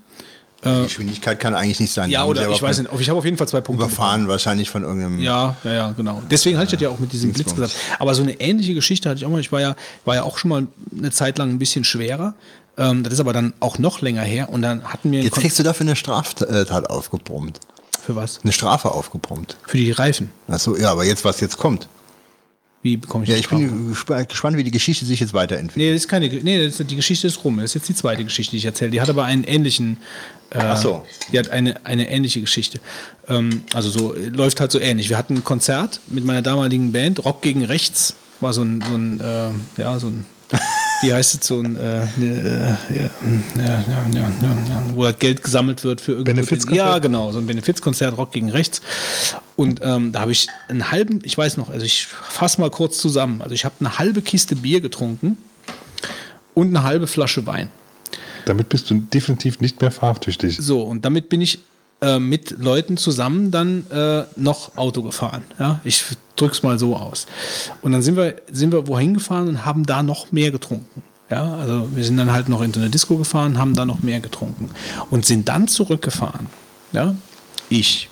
Die 0.65 0.83
Geschwindigkeit 0.85 1.39
kann 1.39 1.55
eigentlich 1.55 1.79
nicht 1.79 1.93
sein. 1.93 2.11
Ja, 2.11 2.25
oder 2.25 2.51
ich 2.51 2.61
weiß 2.61 2.79
nicht, 2.81 2.91
ich 2.99 3.09
habe 3.09 3.19
auf 3.19 3.25
jeden 3.25 3.37
Fall 3.37 3.47
zwei 3.47 3.61
Punkte. 3.61 3.85
Überfahren 3.85 4.27
wahrscheinlich 4.27 4.69
von 4.71 4.83
irgendeinem. 4.83 5.21
Ja, 5.21 5.55
ja, 5.63 5.73
ja, 5.73 5.91
genau. 5.93 6.21
Deswegen 6.29 6.57
hatte 6.59 6.67
ich 6.67 6.73
das 6.73 6.81
ja 6.81 6.89
auch 6.89 6.99
mit 6.99 7.13
diesem 7.13 7.33
Blitz 7.33 7.55
gesagt. 7.55 7.75
Aber 8.01 8.13
so 8.15 8.23
eine 8.23 8.41
ähnliche 8.41 8.75
Geschichte 8.75 9.09
hatte 9.09 9.19
ich 9.19 9.25
auch 9.25 9.31
mal. 9.31 9.41
Ich 9.41 9.53
war 9.53 9.61
ja, 9.61 9.77
war 10.05 10.17
ja 10.17 10.25
auch 10.25 10.37
schon 10.37 10.49
mal 10.49 10.67
eine 10.99 11.13
Zeit 11.13 11.39
lang 11.39 11.51
ein 11.51 11.59
bisschen 11.61 11.85
schwerer. 11.85 12.35
Ähm, 12.77 13.05
das 13.05 13.13
ist 13.13 13.21
aber 13.21 13.33
dann 13.33 13.53
auch 13.61 13.79
noch 13.79 14.01
länger 14.01 14.23
her. 14.23 14.49
Und 14.49 14.63
dann 14.63 14.83
hatten 14.85 15.13
wir 15.13 15.23
Jetzt 15.23 15.35
Kon- 15.35 15.43
kriegst 15.43 15.59
du 15.61 15.63
dafür 15.63 15.87
eine 15.87 15.95
Straftat 15.97 16.91
aufgebrummt. 16.91 17.61
für 18.05 18.17
was? 18.17 18.41
Eine 18.43 18.53
Strafe 18.53 18.91
aufgebrummt. 18.91 19.57
Für 19.67 19.77
die 19.77 19.93
Reifen. 19.93 20.31
Achso, 20.49 20.77
ja, 20.77 20.91
aber 20.91 21.05
jetzt, 21.05 21.25
was 21.25 21.41
jetzt 21.41 21.57
kommt. 21.57 21.87
Wie 22.83 22.97
bekomme 22.97 23.25
ich 23.25 23.31
Ja, 23.31 23.37
ich 23.37 23.49
bin 23.49 23.93
gespa- 23.93 24.25
gespannt, 24.25 24.57
wie 24.57 24.65
die 24.65 24.71
Geschichte 24.71 25.05
sich 25.05 25.19
jetzt 25.21 25.35
weiterentwickelt. 25.35 25.77
Nee, 25.85 25.93
das 25.93 26.03
ist 26.03 26.09
keine. 26.09 26.29
Nee, 26.29 26.65
das 26.65 26.79
ist, 26.81 26.91
die 26.91 26.97
Geschichte 26.97 27.27
ist 27.27 27.45
rum. 27.45 27.57
Das 27.57 27.67
ist 27.67 27.75
jetzt 27.75 27.89
die 27.89 27.95
zweite 27.95 28.23
Geschichte, 28.25 28.53
die 28.53 28.59
ich 28.59 28.65
erzähle. 28.65 28.91
Die 28.93 29.01
hat 29.01 29.09
aber 29.11 29.25
einen 29.25 29.43
ähnlichen. 29.45 29.99
Äh, 30.51 30.59
Ach 30.61 30.77
so. 30.77 31.07
Die 31.31 31.39
hat 31.39 31.51
eine, 31.51 31.85
eine 31.85 32.11
ähnliche 32.11 32.41
Geschichte. 32.41 32.81
Ähm, 33.29 33.65
also 33.75 33.91
so 33.91 34.15
äh, 34.15 34.29
läuft 34.29 34.61
halt 34.61 34.73
so 34.73 34.81
ähnlich. 34.81 35.11
Wir 35.11 35.19
hatten 35.19 35.37
ein 35.37 35.45
Konzert 35.45 36.01
mit 36.09 36.25
meiner 36.25 36.43
damaligen 36.43 36.93
Band, 36.93 37.25
Rock 37.25 37.43
gegen 37.43 37.65
Rechts. 37.65 38.15
War 38.41 38.53
so 38.53 38.63
ein, 38.63 38.83
so 38.89 38.95
ein 38.95 39.21
äh, 39.21 39.83
ja, 39.83 39.99
so 39.99 40.09
ein. 40.09 40.27
Wie 41.03 41.13
heißt 41.13 41.41
es 41.41 41.47
so 41.47 41.61
ein, 41.61 41.77
äh, 41.77 42.07
ne, 42.17 42.77
äh, 42.91 42.97
ja, 42.97 43.03
ja, 43.03 43.63
ja, 43.63 43.85
ja, 43.87 44.21
ja, 44.21 44.29
ja, 44.41 44.83
wo 44.95 45.05
halt 45.05 45.21
Geld 45.21 45.45
gesammelt 45.45 45.85
wird 45.85 46.01
für 46.01 46.13
irgendein 46.13 46.37
Benefizkonzert? 46.37 46.87
Ja, 46.87 46.99
genau, 46.99 47.31
so 47.31 47.39
ein 47.39 47.47
Benefizkonzert 47.47 48.17
Rock 48.17 48.33
gegen 48.33 48.51
Rechts. 48.51 48.81
Und 49.55 49.81
ähm, 49.85 50.11
da 50.11 50.21
habe 50.21 50.33
ich 50.33 50.49
einen 50.69 50.91
halben, 50.91 51.21
ich 51.23 51.39
weiß 51.39 51.57
noch, 51.57 51.71
also 51.71 51.85
ich 51.85 52.07
fasse 52.07 52.61
mal 52.61 52.71
kurz 52.71 52.99
zusammen. 52.99 53.43
Also 53.43 53.55
ich 53.55 53.65
habe 53.65 53.77
eine 53.79 53.99
halbe 53.99 54.23
Kiste 54.23 54.57
Bier 54.57 54.81
getrunken 54.81 55.39
und 56.55 56.69
eine 56.69 56.83
halbe 56.83 57.07
Flasche 57.07 57.47
Wein. 57.47 57.71
Damit 58.45 58.69
bist 58.69 58.91
du 58.91 58.95
definitiv 58.95 59.61
nicht 59.61 59.81
mehr 59.81 59.91
fahrtüchtig. 59.91 60.59
So, 60.61 60.83
und 60.83 61.05
damit 61.05 61.29
bin 61.29 61.41
ich 61.41 61.61
äh, 62.01 62.19
mit 62.19 62.51
Leuten 62.59 62.97
zusammen 62.97 63.51
dann 63.51 63.87
äh, 63.91 64.25
noch 64.37 64.77
Auto 64.77 65.03
gefahren. 65.03 65.43
Ja? 65.59 65.81
Ich 65.85 66.05
drück's 66.37 66.63
mal 66.63 66.79
so 66.79 66.97
aus. 66.97 67.27
Und 67.83 67.93
dann 67.93 68.03
sind 68.03 68.17
wir, 68.17 68.37
sind 68.53 68.73
wir 68.73 68.87
wohin 68.87 69.15
gefahren 69.15 69.49
und 69.49 69.65
haben 69.65 69.85
da 69.85 70.03
noch 70.03 70.31
mehr 70.31 70.51
getrunken. 70.51 71.03
Ja, 71.31 71.57
also 71.57 71.89
wir 71.95 72.05
sind 72.05 72.17
dann 72.17 72.33
halt 72.33 72.49
noch 72.49 72.63
in 72.63 72.73
so 72.73 72.81
eine 72.81 72.89
Disco 72.89 73.17
gefahren, 73.17 73.59
haben 73.59 73.75
da 73.75 73.85
noch 73.85 74.01
mehr 74.01 74.21
getrunken 74.21 74.71
und 75.11 75.27
sind 75.27 75.49
dann 75.49 75.69
zurückgefahren. 75.69 76.47
Ja, 76.93 77.15
ich. 77.69 78.09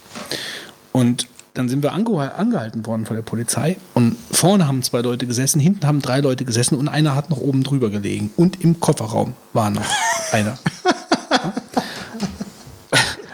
Und 0.92 1.26
dann 1.56 1.68
sind 1.68 1.82
wir 1.82 1.92
ange 1.92 2.34
angehalten 2.34 2.84
worden 2.86 3.06
von 3.06 3.16
der 3.16 3.22
Polizei 3.22 3.76
und 3.94 4.16
vorne 4.30 4.68
haben 4.68 4.82
zwei 4.82 5.00
Leute 5.00 5.26
gesessen, 5.26 5.60
hinten 5.60 5.86
haben 5.86 6.02
drei 6.02 6.20
Leute 6.20 6.44
gesessen 6.44 6.76
und 6.76 6.88
einer 6.88 7.14
hat 7.14 7.30
noch 7.30 7.38
oben 7.38 7.62
drüber 7.62 7.90
gelegen 7.90 8.30
und 8.36 8.62
im 8.62 8.78
Kofferraum 8.78 9.34
war 9.52 9.70
noch 9.70 9.82
einer. 10.32 10.58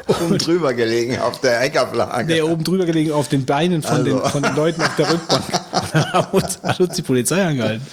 Oben 0.06 0.38
drüber 0.38 0.74
gelegen 0.74 1.18
auf 1.18 1.40
der 1.40 1.60
Heckerflagge. 1.60 2.34
Der 2.34 2.48
oben 2.48 2.64
drüber 2.64 2.84
gelegen 2.84 3.12
auf 3.12 3.28
den 3.28 3.44
Beinen 3.44 3.82
von, 3.82 4.04
den, 4.04 4.14
Also. 4.14 4.28
von 4.28 4.42
den 4.42 4.54
Leuten 4.54 4.82
auf 4.82 4.96
der 4.96 5.12
Rückbank. 5.12 5.44
Da 5.92 6.12
hat 6.12 6.32
uns, 6.32 6.62
hat 6.62 6.80
uns 6.80 6.94
die 6.94 7.02
Polizei 7.02 7.44
angehalten. 7.44 7.86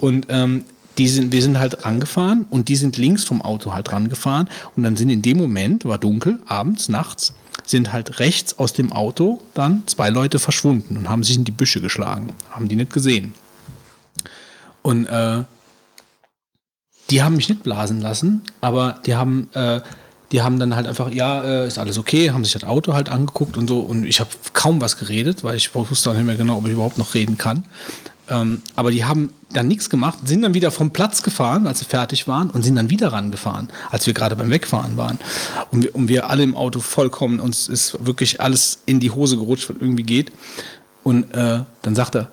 Und 0.00 0.26
ähm, 0.28 0.64
die 0.98 1.08
sind, 1.08 1.32
wir 1.32 1.42
sind 1.42 1.58
halt 1.58 1.84
rangefahren 1.84 2.46
und 2.50 2.68
die 2.68 2.76
sind 2.76 2.96
links 2.96 3.24
vom 3.24 3.42
Auto 3.42 3.72
halt 3.74 3.90
rangefahren. 3.92 4.48
Und 4.76 4.84
dann 4.84 4.96
sind 4.96 5.10
in 5.10 5.22
dem 5.22 5.38
Moment, 5.38 5.84
war 5.84 5.98
dunkel, 5.98 6.38
abends, 6.46 6.88
nachts, 6.88 7.32
sind 7.64 7.92
halt 7.92 8.20
rechts 8.20 8.58
aus 8.58 8.72
dem 8.72 8.92
Auto 8.92 9.40
dann 9.54 9.82
zwei 9.86 10.10
Leute 10.10 10.38
verschwunden 10.38 10.96
und 10.96 11.08
haben 11.08 11.24
sich 11.24 11.36
in 11.36 11.44
die 11.44 11.52
Büsche 11.52 11.80
geschlagen. 11.80 12.32
Haben 12.50 12.68
die 12.68 12.76
nicht 12.76 12.92
gesehen. 12.92 13.34
Und 14.82 15.06
äh, 15.06 15.44
die 17.10 17.22
haben 17.22 17.36
mich 17.36 17.48
nicht 17.48 17.62
blasen 17.62 18.00
lassen, 18.00 18.42
aber 18.60 19.00
die 19.06 19.14
haben, 19.14 19.48
äh, 19.54 19.80
die 20.32 20.42
haben 20.42 20.58
dann 20.58 20.74
halt 20.74 20.86
einfach, 20.86 21.10
ja, 21.10 21.42
äh, 21.42 21.66
ist 21.66 21.78
alles 21.78 21.98
okay, 21.98 22.30
haben 22.30 22.44
sich 22.44 22.52
das 22.52 22.64
Auto 22.64 22.92
halt 22.92 23.08
angeguckt 23.08 23.56
und 23.56 23.68
so. 23.68 23.80
Und 23.80 24.04
ich 24.04 24.20
habe 24.20 24.30
kaum 24.52 24.80
was 24.80 24.98
geredet, 24.98 25.44
weil 25.44 25.56
ich 25.56 25.74
wusste 25.74 26.10
auch 26.10 26.14
nicht 26.14 26.24
mehr 26.24 26.36
genau, 26.36 26.58
ob 26.58 26.66
ich 26.66 26.72
überhaupt 26.72 26.98
noch 26.98 27.14
reden 27.14 27.38
kann. 27.38 27.64
Ähm, 28.28 28.62
aber 28.74 28.90
die 28.90 29.04
haben 29.04 29.32
dann 29.52 29.68
nichts 29.68 29.90
gemacht, 29.90 30.18
sind 30.24 30.42
dann 30.42 30.54
wieder 30.54 30.70
vom 30.70 30.90
Platz 30.90 31.22
gefahren, 31.22 31.66
als 31.66 31.80
sie 31.80 31.84
fertig 31.84 32.26
waren, 32.26 32.50
und 32.50 32.62
sind 32.62 32.76
dann 32.76 32.90
wieder 32.90 33.12
rangefahren, 33.12 33.68
als 33.90 34.06
wir 34.06 34.14
gerade 34.14 34.34
beim 34.36 34.50
Wegfahren 34.50 34.96
waren. 34.96 35.18
Und 35.70 35.84
wir, 35.84 35.94
und 35.94 36.08
wir 36.08 36.30
alle 36.30 36.42
im 36.42 36.56
Auto 36.56 36.80
vollkommen, 36.80 37.40
uns 37.40 37.68
ist 37.68 38.04
wirklich 38.04 38.40
alles 38.40 38.80
in 38.86 39.00
die 39.00 39.10
Hose 39.10 39.36
gerutscht, 39.36 39.68
was 39.68 39.76
irgendwie 39.78 40.02
geht. 40.02 40.32
Und 41.02 41.34
äh, 41.34 41.60
dann 41.82 41.94
sagt 41.94 42.16
er, 42.16 42.30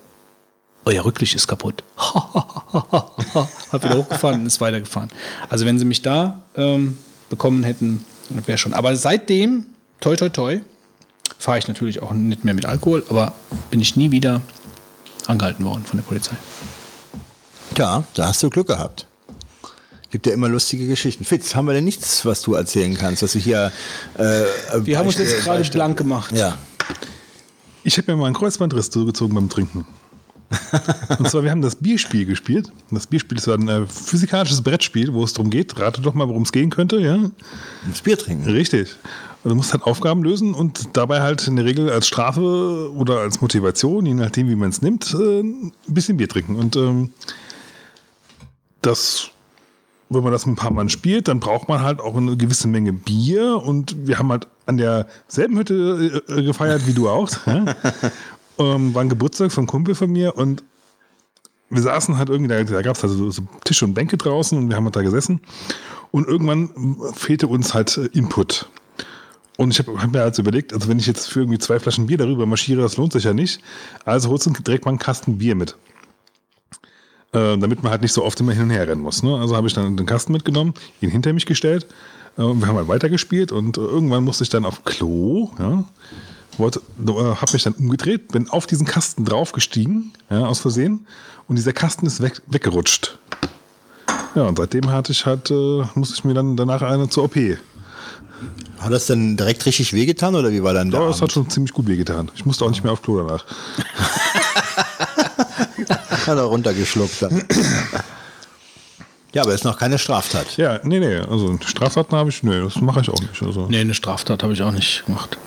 euer 0.84 1.04
Rücklicht 1.04 1.34
ist 1.34 1.46
kaputt. 1.46 1.84
Hat 1.96 3.84
wieder 3.84 3.98
hochgefahren 3.98 4.40
und 4.40 4.46
ist 4.46 4.60
weitergefahren. 4.60 5.10
Also 5.48 5.64
wenn 5.64 5.78
sie 5.78 5.84
mich 5.84 6.02
da 6.02 6.42
ähm, 6.56 6.98
bekommen 7.30 7.62
hätten, 7.62 8.04
wäre 8.46 8.58
schon. 8.58 8.72
Aber 8.72 8.96
seitdem, 8.96 9.66
toi 10.00 10.16
toi 10.16 10.28
toi, 10.28 10.60
fahre 11.38 11.58
ich 11.58 11.68
natürlich 11.68 12.02
auch 12.02 12.12
nicht 12.12 12.44
mehr 12.44 12.54
mit 12.54 12.66
Alkohol, 12.66 13.04
aber 13.08 13.34
bin 13.70 13.80
ich 13.80 13.96
nie 13.96 14.10
wieder 14.10 14.42
angehalten 15.28 15.64
worden 15.64 15.84
von 15.84 15.98
der 15.98 16.04
Polizei. 16.04 16.36
Tja, 17.74 18.04
da 18.14 18.26
hast 18.26 18.42
du 18.42 18.50
Glück 18.50 18.66
gehabt. 18.66 19.06
Gibt 20.10 20.26
ja 20.26 20.34
immer 20.34 20.48
lustige 20.48 20.86
Geschichten. 20.86 21.24
Fitz, 21.24 21.54
haben 21.54 21.64
wir 21.66 21.72
denn 21.72 21.84
nichts, 21.84 22.26
was 22.26 22.42
du 22.42 22.52
erzählen 22.52 22.94
kannst, 22.98 23.22
dass 23.22 23.32
du 23.32 23.38
hier. 23.38 23.72
Äh, 24.18 24.42
Wir 24.84 24.98
haben 24.98 25.06
uns 25.06 25.16
jetzt 25.16 25.42
gerade 25.42 25.62
blank 25.70 25.96
gemacht. 25.96 26.32
Ja. 26.32 26.58
Ich 27.82 27.96
habe 27.96 28.12
mir 28.12 28.18
mal 28.18 28.26
einen 28.26 28.34
Kreuzbandriss 28.34 28.90
zugezogen 28.90 29.34
beim 29.34 29.48
Trinken. 29.48 29.86
Und 31.18 31.30
zwar, 31.30 31.42
wir 31.42 31.50
haben 31.50 31.62
das 31.62 31.76
Bierspiel 31.76 32.26
gespielt. 32.26 32.70
Das 32.90 33.06
Bierspiel 33.06 33.38
ist 33.38 33.48
ein 33.48 33.68
äh, 33.68 33.86
physikalisches 33.86 34.60
Brettspiel, 34.62 35.14
wo 35.14 35.24
es 35.24 35.32
darum 35.32 35.50
geht. 35.50 35.78
Rate 35.80 36.02
doch 36.02 36.12
mal, 36.12 36.28
worum 36.28 36.42
es 36.42 36.52
gehen 36.52 36.68
könnte, 36.68 36.98
ja? 37.00 37.18
Ins 37.86 38.02
Bier 38.02 38.18
trinken. 38.18 38.50
Richtig. 38.50 38.94
Und 39.44 39.48
du 39.48 39.54
musst 39.56 39.72
halt 39.72 39.82
Aufgaben 39.82 40.22
lösen 40.22 40.54
und 40.54 40.96
dabei 40.96 41.20
halt 41.20 41.48
in 41.48 41.56
der 41.56 41.64
Regel 41.64 41.90
als 41.90 42.06
Strafe 42.06 42.92
oder 42.94 43.18
als 43.18 43.40
Motivation, 43.40 44.06
je 44.06 44.14
nachdem, 44.14 44.48
wie 44.48 44.54
man 44.54 44.70
es 44.70 44.82
nimmt, 44.82 45.12
äh, 45.14 45.40
ein 45.40 45.72
bisschen 45.86 46.16
Bier 46.16 46.28
trinken. 46.28 46.54
Und 46.56 46.76
ähm, 46.76 47.12
das, 48.82 49.30
wenn 50.10 50.22
man 50.22 50.32
das 50.32 50.46
ein 50.46 50.54
paar 50.54 50.70
Mal 50.72 50.88
spielt, 50.88 51.26
dann 51.26 51.40
braucht 51.40 51.68
man 51.68 51.80
halt 51.80 52.00
auch 52.00 52.16
eine 52.16 52.36
gewisse 52.36 52.68
Menge 52.68 52.92
Bier. 52.92 53.56
Und 53.56 54.06
wir 54.06 54.18
haben 54.18 54.30
halt 54.30 54.46
an 54.66 54.76
derselben 54.76 55.58
Hütte 55.58 56.22
äh, 56.28 56.42
gefeiert 56.42 56.86
wie 56.86 56.94
du 56.94 57.08
auch. 57.08 57.28
Ähm, 58.58 58.94
war 58.94 59.00
ein 59.00 59.08
Geburtstag 59.08 59.50
vom 59.50 59.66
Kumpel 59.66 59.94
von 59.94 60.10
mir 60.10 60.36
und 60.36 60.62
wir 61.70 61.82
saßen 61.82 62.18
halt 62.18 62.28
irgendwie, 62.28 62.48
da, 62.48 62.62
da 62.62 62.82
gab 62.82 62.96
es 62.96 63.02
also 63.02 63.30
so, 63.30 63.42
Tische 63.64 63.86
und 63.86 63.94
Bänke 63.94 64.18
draußen 64.18 64.56
und 64.58 64.68
wir 64.68 64.76
haben 64.76 64.84
halt 64.84 64.94
da 64.94 65.02
gesessen. 65.02 65.40
Und 66.10 66.28
irgendwann 66.28 66.98
fehlte 67.14 67.46
uns 67.48 67.72
halt 67.72 67.96
äh, 67.96 68.06
Input. 68.12 68.68
Und 69.62 69.70
ich 69.70 69.78
habe 69.78 70.00
hab 70.00 70.12
mir 70.12 70.20
halt 70.20 70.34
so 70.34 70.42
überlegt, 70.42 70.72
also 70.72 70.88
wenn 70.88 70.98
ich 70.98 71.06
jetzt 71.06 71.30
für 71.30 71.40
irgendwie 71.40 71.58
zwei 71.58 71.78
Flaschen 71.78 72.06
Bier 72.06 72.18
darüber 72.18 72.46
marschiere, 72.46 72.82
das 72.82 72.96
lohnt 72.96 73.12
sich 73.12 73.24
ja 73.24 73.32
nicht. 73.32 73.60
Also 74.04 74.28
holst 74.30 74.46
du 74.46 74.50
direkt 74.50 74.84
mal 74.84 74.90
einen 74.90 74.98
Kasten 74.98 75.38
Bier 75.38 75.54
mit. 75.54 75.76
Äh, 77.32 77.56
damit 77.56 77.82
man 77.82 77.92
halt 77.92 78.02
nicht 78.02 78.12
so 78.12 78.24
oft 78.24 78.38
immer 78.40 78.52
hin 78.52 78.64
und 78.64 78.70
her 78.70 78.86
rennen 78.88 79.00
muss. 79.00 79.22
Ne? 79.22 79.38
Also 79.38 79.56
habe 79.56 79.66
ich 79.66 79.72
dann 79.72 79.96
den 79.96 80.06
Kasten 80.06 80.32
mitgenommen, 80.32 80.74
ihn 81.00 81.10
hinter 81.10 81.32
mich 81.32 81.46
gestellt 81.46 81.86
äh, 82.36 82.42
wir 82.42 82.66
haben 82.66 82.76
halt 82.76 82.88
weitergespielt 82.88 83.52
und 83.52 83.78
äh, 83.78 83.80
irgendwann 83.80 84.24
musste 84.24 84.44
ich 84.44 84.50
dann 84.50 84.64
auf 84.64 84.84
Klo, 84.84 85.50
ja, 85.58 85.84
äh, 86.58 86.70
habe 87.06 87.52
mich 87.52 87.62
dann 87.62 87.74
umgedreht, 87.74 88.28
bin 88.28 88.48
auf 88.48 88.66
diesen 88.66 88.86
Kasten 88.86 89.24
draufgestiegen, 89.24 90.12
ja, 90.30 90.46
aus 90.46 90.60
Versehen 90.60 91.06
und 91.48 91.56
dieser 91.56 91.72
Kasten 91.72 92.06
ist 92.06 92.20
weg, 92.20 92.42
weggerutscht. 92.46 93.18
Ja, 94.34 94.44
und 94.44 94.56
seitdem 94.56 94.90
hatte 94.90 95.12
ich 95.12 95.26
halt, 95.26 95.50
äh, 95.50 95.82
musste 95.94 96.14
ich 96.14 96.24
mir 96.24 96.34
dann 96.34 96.56
danach 96.56 96.82
eine 96.82 97.08
zur 97.08 97.24
OP. 97.24 97.36
Hat 98.78 98.92
das 98.92 99.06
denn 99.06 99.36
direkt 99.36 99.64
richtig 99.66 99.92
wehgetan 99.92 100.34
oder 100.34 100.50
wie 100.50 100.62
war 100.62 100.74
dann 100.74 100.90
der 100.90 101.00
Ja, 101.00 101.08
es 101.08 101.22
hat 101.22 101.32
schon 101.32 101.48
ziemlich 101.48 101.72
gut 101.72 101.86
wehgetan. 101.86 102.30
Ich 102.34 102.44
musste 102.44 102.64
auch 102.64 102.70
nicht 102.70 102.82
mehr 102.82 102.92
auf 102.92 103.02
Klo 103.02 103.18
danach. 103.18 103.44
Hat 106.26 106.36
er 106.36 106.42
runtergeschluckt 106.42 107.22
dann. 107.22 107.44
ja, 109.34 109.42
aber 109.42 109.54
ist 109.54 109.64
noch 109.64 109.78
keine 109.78 109.98
Straftat. 109.98 110.56
Ja, 110.56 110.80
nee, 110.84 111.00
nee, 111.00 111.16
also 111.16 111.58
Straftaten 111.64 112.16
habe 112.16 112.30
ich, 112.30 112.42
nee, 112.42 112.60
das 112.60 112.76
mache 112.80 113.00
ich 113.00 113.10
auch 113.10 113.20
nicht. 113.20 113.42
Also. 113.42 113.66
Nee, 113.68 113.80
eine 113.80 113.94
Straftat 113.94 114.42
habe 114.42 114.52
ich 114.52 114.62
auch 114.62 114.72
nicht 114.72 115.04
gemacht. 115.06 115.38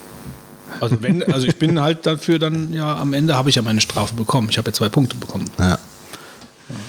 Also, 0.82 1.02
wenn, 1.02 1.24
also 1.32 1.48
ich 1.48 1.58
bin 1.58 1.80
halt 1.80 2.06
dafür 2.06 2.40
dann, 2.40 2.74
ja, 2.74 2.98
am 2.98 3.14
Ende 3.14 3.36
habe 3.36 3.50
ich 3.50 3.56
ja 3.56 3.62
meine 3.62 3.80
Strafe 3.82 4.16
bekommen. 4.16 4.50
Ich 4.50 4.58
habe 4.58 4.70
ja 4.70 4.74
zwei 4.74 4.90
Punkte 4.90 5.16
bekommen. 5.16 5.50
Ja. 5.58 5.78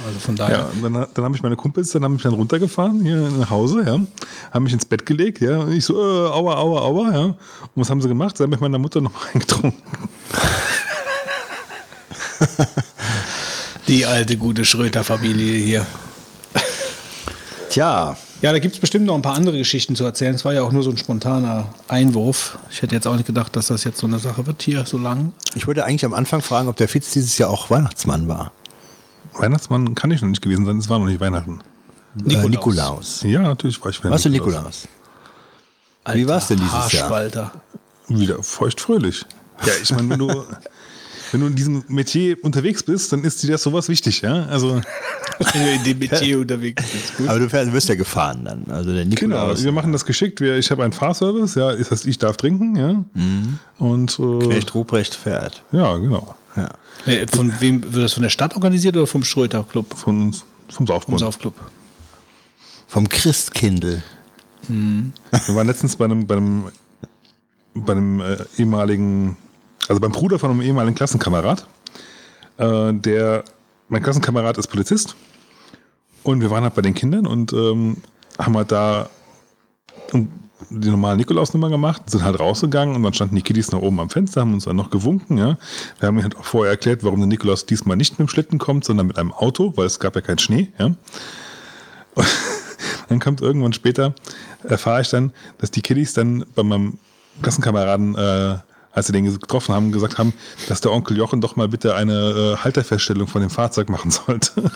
Also 0.07 0.19
von 0.21 0.37
daher. 0.37 0.59
Ja, 0.59 0.71
dann, 0.83 1.07
dann 1.12 1.25
habe 1.25 1.37
ich 1.37 1.43
meine 1.43 1.57
Kumpels, 1.57 1.91
dann 1.91 2.03
haben 2.03 2.15
mich 2.15 2.23
dann 2.23 2.33
runtergefahren 2.33 3.03
hier 3.03 3.17
nach 3.17 3.51
Hause, 3.51 3.83
ja, 3.87 4.01
haben 4.51 4.62
mich 4.62 4.73
ins 4.73 4.87
Bett 4.87 5.05
gelegt, 5.05 5.41
ja, 5.41 5.59
und 5.59 5.73
ich 5.73 5.85
so, 5.85 5.95
äh, 5.95 6.29
aua, 6.31 6.57
aua, 6.57 6.81
aua, 6.81 7.12
ja. 7.12 7.25
Und 7.25 7.37
was 7.75 7.91
haben 7.91 8.01
sie 8.01 8.09
gemacht? 8.09 8.37
Sie 8.39 8.43
haben 8.43 8.51
mit 8.51 8.61
meiner 8.61 8.79
Mutter 8.79 9.01
noch 9.01 9.12
eingetrunken. 9.35 9.83
Die 13.89 14.05
alte 14.05 14.37
gute 14.37 14.65
Schröter-Familie 14.65 15.59
hier. 15.59 15.87
Tja, 17.71 18.17
Ja, 18.43 18.53
da 18.53 18.59
gibt 18.59 18.75
es 18.75 18.81
bestimmt 18.81 19.07
noch 19.07 19.15
ein 19.15 19.23
paar 19.23 19.35
andere 19.35 19.59
Geschichten 19.59 19.97
zu 19.97 20.05
erzählen. 20.05 20.35
Es 20.35 20.45
war 20.45 20.53
ja 20.53 20.62
auch 20.62 20.73
nur 20.73 20.83
so 20.83 20.91
ein 20.91 20.97
spontaner 20.97 21.69
Einwurf. 21.89 22.59
Ich 22.71 22.83
hätte 22.83 22.95
jetzt 22.95 23.07
auch 23.07 23.15
nicht 23.15 23.27
gedacht, 23.27 23.55
dass 23.55 23.69
das 23.69 23.85
jetzt 23.85 23.99
so 23.99 24.07
eine 24.07 24.19
Sache 24.19 24.47
wird 24.47 24.62
hier 24.62 24.85
so 24.87 24.99
lang. 24.99 25.33
ich 25.55 25.67
wollte 25.67 25.85
eigentlich 25.85 26.05
am 26.05 26.15
Anfang 26.15 26.43
fragen, 26.43 26.69
ob 26.69 26.77
der 26.77 26.89
Fitz 26.89 27.12
dieses 27.12 27.39
Jahr 27.39 27.51
auch 27.51 27.71
Weihnachtsmann 27.71 28.29
war. 28.29 28.53
Weihnachtsmann 29.38 29.94
kann 29.94 30.11
ich 30.11 30.20
noch 30.22 30.29
nicht 30.29 30.42
gewesen 30.42 30.64
sein, 30.66 30.79
es 30.79 30.88
war 30.88 30.99
noch 30.99 31.07
nicht 31.07 31.20
Weihnachten. 31.20 31.61
Nikolaus. 32.14 32.44
Äh, 32.44 32.49
Nikolaus. 32.49 33.22
Ja, 33.22 33.42
natürlich 33.42 33.81
war 33.83 33.90
ich 33.90 33.99
wieder 34.01 34.11
Warst 34.11 34.25
du 34.25 34.31
Nikolaus? 34.31 34.88
Wie 36.12 36.27
war's 36.29 36.49
denn 36.49 36.59
dieses 36.59 36.72
Jahr? 36.92 37.03
Haarspalter. 37.03 37.51
Wieder 38.09 38.42
feuchtfröhlich. 38.42 39.25
Ja, 39.66 39.72
ich 39.83 39.90
meine, 39.92 40.11
wenn 40.11 40.18
du, 40.20 40.29
wenn 41.33 41.40
du 41.40 41.46
in 41.49 41.55
diesem 41.57 41.85
Metier 41.88 42.37
unterwegs 42.42 42.83
bist, 42.83 43.12
dann 43.12 43.25
ist 43.25 43.42
dir 43.42 43.51
das 43.51 43.62
sowas 43.64 43.88
wichtig, 43.88 44.20
ja. 44.22 44.44
Also, 44.46 44.81
Wenn 45.53 45.64
du 45.64 45.72
in 45.72 45.85
dem 45.85 45.99
Metier 45.99 46.38
unterwegs 46.40 46.83
bist. 46.90 47.16
Gut. 47.18 47.29
Aber 47.29 47.38
du 47.40 47.51
fährst- 47.51 47.72
wirst 47.72 47.88
ja 47.90 47.94
gefahren 47.96 48.44
dann. 48.44 48.64
Also 48.70 48.94
der 48.94 49.05
genau, 49.05 49.27
Nikolaus. 49.38 49.62
wir 49.64 49.72
machen 49.72 49.92
das 49.92 50.05
geschickt. 50.07 50.40
Wir, 50.40 50.57
ich 50.57 50.70
habe 50.70 50.83
einen 50.85 50.92
Fahrservice, 50.94 51.57
ja, 51.57 51.75
das 51.77 51.90
heißt, 51.90 52.07
ich 52.07 52.16
darf 52.18 52.37
trinken, 52.38 52.77
ja. 52.77 53.05
Und 53.79 54.18
äh, 54.18 54.38
Knecht 54.46 54.75
Ruprecht 54.75 55.14
fährt. 55.14 55.62
ja, 55.72 55.96
genau. 55.99 56.35
Ja. 56.57 56.71
Äh, 57.07 57.27
Von 57.29 57.53
wem 57.61 57.83
wird 57.92 58.05
das 58.05 58.14
von 58.14 58.23
der 58.23 58.31
Stadt 58.31 58.55
organisiert 58.55 58.97
oder 58.97 59.07
vom 59.07 59.23
Schröter-Club? 59.23 59.95
Von, 59.95 60.33
vom 60.33 60.42
Vom 60.69 60.87
Saufgrund. 60.87 61.21
Saufclub. 61.21 61.55
Vom 62.88 63.09
Christkindl. 63.09 64.03
Wir 64.69 65.55
waren 65.55 65.66
letztens 65.66 65.97
bei 65.97 66.07
einem, 66.07 66.27
bei 66.27 66.37
einem, 66.37 66.64
bei 67.75 67.92
einem 67.92 68.21
äh, 68.21 68.38
ehemaligen, 68.59 69.37
also 69.88 70.01
beim 70.01 70.12
Bruder 70.12 70.38
von 70.38 70.51
einem 70.51 70.62
ehemaligen 70.62 70.97
Klassenkamerad. 70.97 71.66
Äh, 72.59 72.95
der, 72.95 73.45
mein 73.88 74.03
Klassenkamerad 74.03 74.59
ist 74.59 74.69
Polizist. 74.69 75.14
Und 76.23 76.40
wir 76.40 76.51
waren 76.51 76.64
halt 76.64 76.75
bei 76.75 76.83
den 76.83 76.95
Kindern 76.95 77.27
und 77.27 77.53
ähm, 77.53 77.99
haben 78.38 78.57
halt 78.57 78.73
da 78.73 79.09
die 80.71 80.90
normale 80.90 81.16
Nikolausnummer 81.19 81.69
gemacht, 81.69 82.09
sind 82.09 82.25
halt 82.25 82.40
rausgegangen 82.40 82.97
und 82.97 83.03
dann 83.03 83.12
standen 83.12 83.37
die 83.37 83.42
Kiddies 83.42 83.73
noch 83.73 83.83
oben 83.83 84.01
am 84.01 84.11
Fenster, 84.11 84.40
haben 84.40 84.55
uns 84.55 84.64
dann 84.64 84.77
noch 84.77 84.90
gewunken, 84.90 85.38
ja. 85.38 85.59
Wir 85.99 86.09
haben 86.09 86.16
ihnen 86.16 86.25
halt 86.25 86.37
auch 86.37 86.45
vorher 86.45 86.73
erklärt, 86.73 87.05
warum 87.05 87.21
der 87.21 87.29
Nikolaus 87.29 87.66
diesmal 87.66 87.97
nicht 87.97 88.19
mit 88.19 88.21
dem 88.21 88.29
Schlitten 88.29 88.59
kommt, 88.59 88.85
sondern 88.85 89.07
mit 89.07 89.19
einem 89.19 89.33
Auto, 89.33 89.73
weil 89.77 89.87
es 89.87 90.01
gab 90.01 90.14
ja 90.14 90.23
keinen 90.23 90.38
Schnee, 90.38 90.69
ja. 90.79 90.95
Dann 93.09 93.21
kommt 93.21 93.40
irgendwann 93.40 93.73
später, 93.73 94.14
erfahre 94.64 95.03
ich 95.03 95.09
dann, 95.11 95.33
dass 95.59 95.71
die 95.71 95.81
Kiddies 95.81 96.12
dann 96.12 96.45
bei 96.55 96.62
meinem 96.62 96.99
Klassenkameraden, 97.40 98.16
äh, 98.16 98.59
als 98.92 99.07
sie 99.07 99.12
den 99.12 99.25
getroffen 99.25 99.75
haben, 99.75 99.92
gesagt 99.92 100.19
haben, 100.19 100.33
dass 100.69 100.81
der 100.81 100.92
Onkel 100.92 101.16
Jochen 101.16 101.40
doch 101.40 101.57
mal 101.57 101.69
bitte 101.69 101.95
eine 101.95 102.12
äh, 102.14 102.57
Halterfeststellung 102.57 103.29
von 103.29 103.42
dem 103.42 103.51
Fahrzeug 103.51 103.88
machen 103.90 104.11
sollte. 104.11 104.51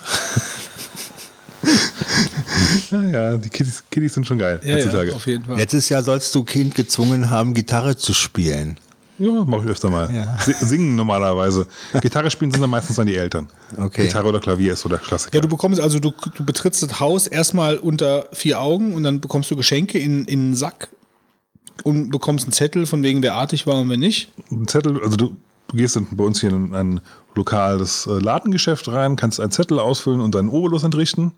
naja, 2.90 3.37
die 3.37 3.49
Kiddies, 3.49 3.85
Kiddies 3.90 4.14
sind 4.14 4.27
schon 4.27 4.38
geil 4.38 4.61
Ja, 4.64 4.77
heutzutage. 4.77 5.11
ja, 5.11 5.16
auf 5.16 5.27
jeden 5.27 5.44
Fall. 5.44 5.57
Letztes 5.57 5.88
Jahr 5.88 6.03
sollst 6.03 6.35
du 6.35 6.44
Kind 6.44 6.75
gezwungen 6.75 7.31
haben, 7.31 7.55
Gitarre 7.55 7.96
zu 7.96 8.12
spielen. 8.14 8.79
Ja, 9.18 9.44
mache 9.44 9.64
ich 9.64 9.70
öfter 9.70 9.90
mal. 9.90 10.09
Ja. 10.14 10.38
Si- 10.40 10.55
Singen 10.64 10.94
normalerweise. 10.96 11.66
Gitarre 12.01 12.31
spielen 12.31 12.51
sind 12.51 12.62
dann 12.62 12.70
meistens 12.70 12.96
dann 12.96 13.07
die 13.07 13.16
Eltern. 13.16 13.49
Okay. 13.77 14.07
Gitarre 14.07 14.29
oder 14.29 14.40
Klavier 14.40 14.73
ist 14.73 14.81
so 14.81 14.88
der 14.88 14.96
Klassiker. 14.99 15.35
Ja, 15.37 15.42
du 15.42 15.49
bekommst 15.49 15.79
also, 15.79 15.99
du, 15.99 16.11
du 16.35 16.44
betrittst 16.44 16.83
das 16.83 17.01
Haus 17.01 17.27
erstmal 17.27 17.77
unter 17.77 18.29
vier 18.33 18.61
Augen 18.61 18.94
und 18.94 19.03
dann 19.03 19.20
bekommst 19.20 19.51
du 19.51 19.57
Geschenke 19.57 19.99
in, 19.99 20.25
in 20.25 20.40
einen 20.40 20.57
Sack 20.57 20.88
und 21.85 22.09
bekommst 22.11 22.46
einen 22.46 22.53
Zettel, 22.53 22.87
von 22.87 23.03
wegen 23.03 23.23
wer 23.23 23.35
artig 23.35 23.66
war 23.66 23.79
und 23.81 23.90
wer 23.90 23.99
nicht. 23.99 24.31
Ein 24.51 24.66
Zettel, 24.68 24.99
also 25.03 25.16
du, 25.16 25.37
du 25.70 25.76
gehst 25.76 25.96
in, 25.96 26.06
bei 26.11 26.24
uns 26.24 26.40
hier 26.40 26.50
in 26.50 26.74
ein 26.74 27.00
lokales 27.35 28.06
äh, 28.06 28.18
Ladengeschäft 28.18 28.88
rein, 28.88 29.16
kannst 29.16 29.40
einen 29.40 29.52
Zettel 29.52 29.78
ausfüllen 29.78 30.20
und 30.20 30.35
deinen 30.35 30.48
Obolus 30.48 30.83
entrichten. 30.83 31.33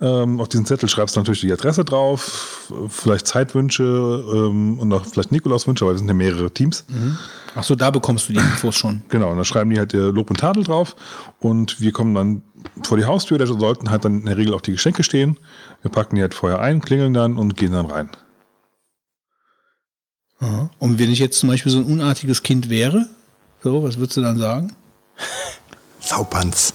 Ähm, 0.00 0.40
auf 0.40 0.48
diesen 0.48 0.66
Zettel 0.66 0.88
schreibst 0.88 1.14
du 1.14 1.20
natürlich 1.20 1.42
die 1.42 1.52
Adresse 1.52 1.84
drauf, 1.84 2.72
vielleicht 2.88 3.28
Zeitwünsche 3.28 3.84
ähm, 3.84 4.78
und 4.80 4.92
auch 4.92 5.06
vielleicht 5.06 5.30
Nikolauswünsche, 5.30 5.86
weil 5.86 5.92
das 5.92 6.00
sind 6.00 6.08
ja 6.08 6.14
mehrere 6.14 6.50
Teams. 6.50 6.84
Ach 7.54 7.62
so, 7.62 7.76
da 7.76 7.90
bekommst 7.90 8.28
du 8.28 8.32
die 8.32 8.40
Infos 8.40 8.74
schon. 8.74 9.02
Genau, 9.08 9.30
und 9.30 9.36
dann 9.36 9.44
schreiben 9.44 9.70
die 9.70 9.78
halt 9.78 9.94
ihr 9.94 10.10
Lob 10.10 10.30
und 10.30 10.40
Tadel 10.40 10.64
drauf 10.64 10.96
und 11.38 11.80
wir 11.80 11.92
kommen 11.92 12.14
dann 12.14 12.42
vor 12.82 12.96
die 12.96 13.04
Haustür, 13.04 13.38
da 13.38 13.46
sollten 13.46 13.90
halt 13.90 14.04
dann 14.04 14.20
in 14.20 14.26
der 14.26 14.36
Regel 14.36 14.54
auch 14.54 14.60
die 14.60 14.72
Geschenke 14.72 15.04
stehen. 15.04 15.38
Wir 15.82 15.90
packen 15.90 16.16
die 16.16 16.22
halt 16.22 16.34
vorher 16.34 16.60
ein, 16.60 16.80
klingeln 16.80 17.14
dann 17.14 17.36
und 17.36 17.56
gehen 17.56 17.72
dann 17.72 17.86
rein. 17.86 18.10
Und 20.78 20.98
wenn 20.98 21.10
ich 21.10 21.20
jetzt 21.20 21.38
zum 21.38 21.48
Beispiel 21.48 21.70
so 21.70 21.78
ein 21.78 21.84
unartiges 21.84 22.42
Kind 22.42 22.68
wäre, 22.68 23.06
so, 23.62 23.82
was 23.82 23.96
würdest 23.98 24.16
du 24.16 24.22
dann 24.22 24.38
sagen? 24.38 24.72
Saupanz. 26.00 26.74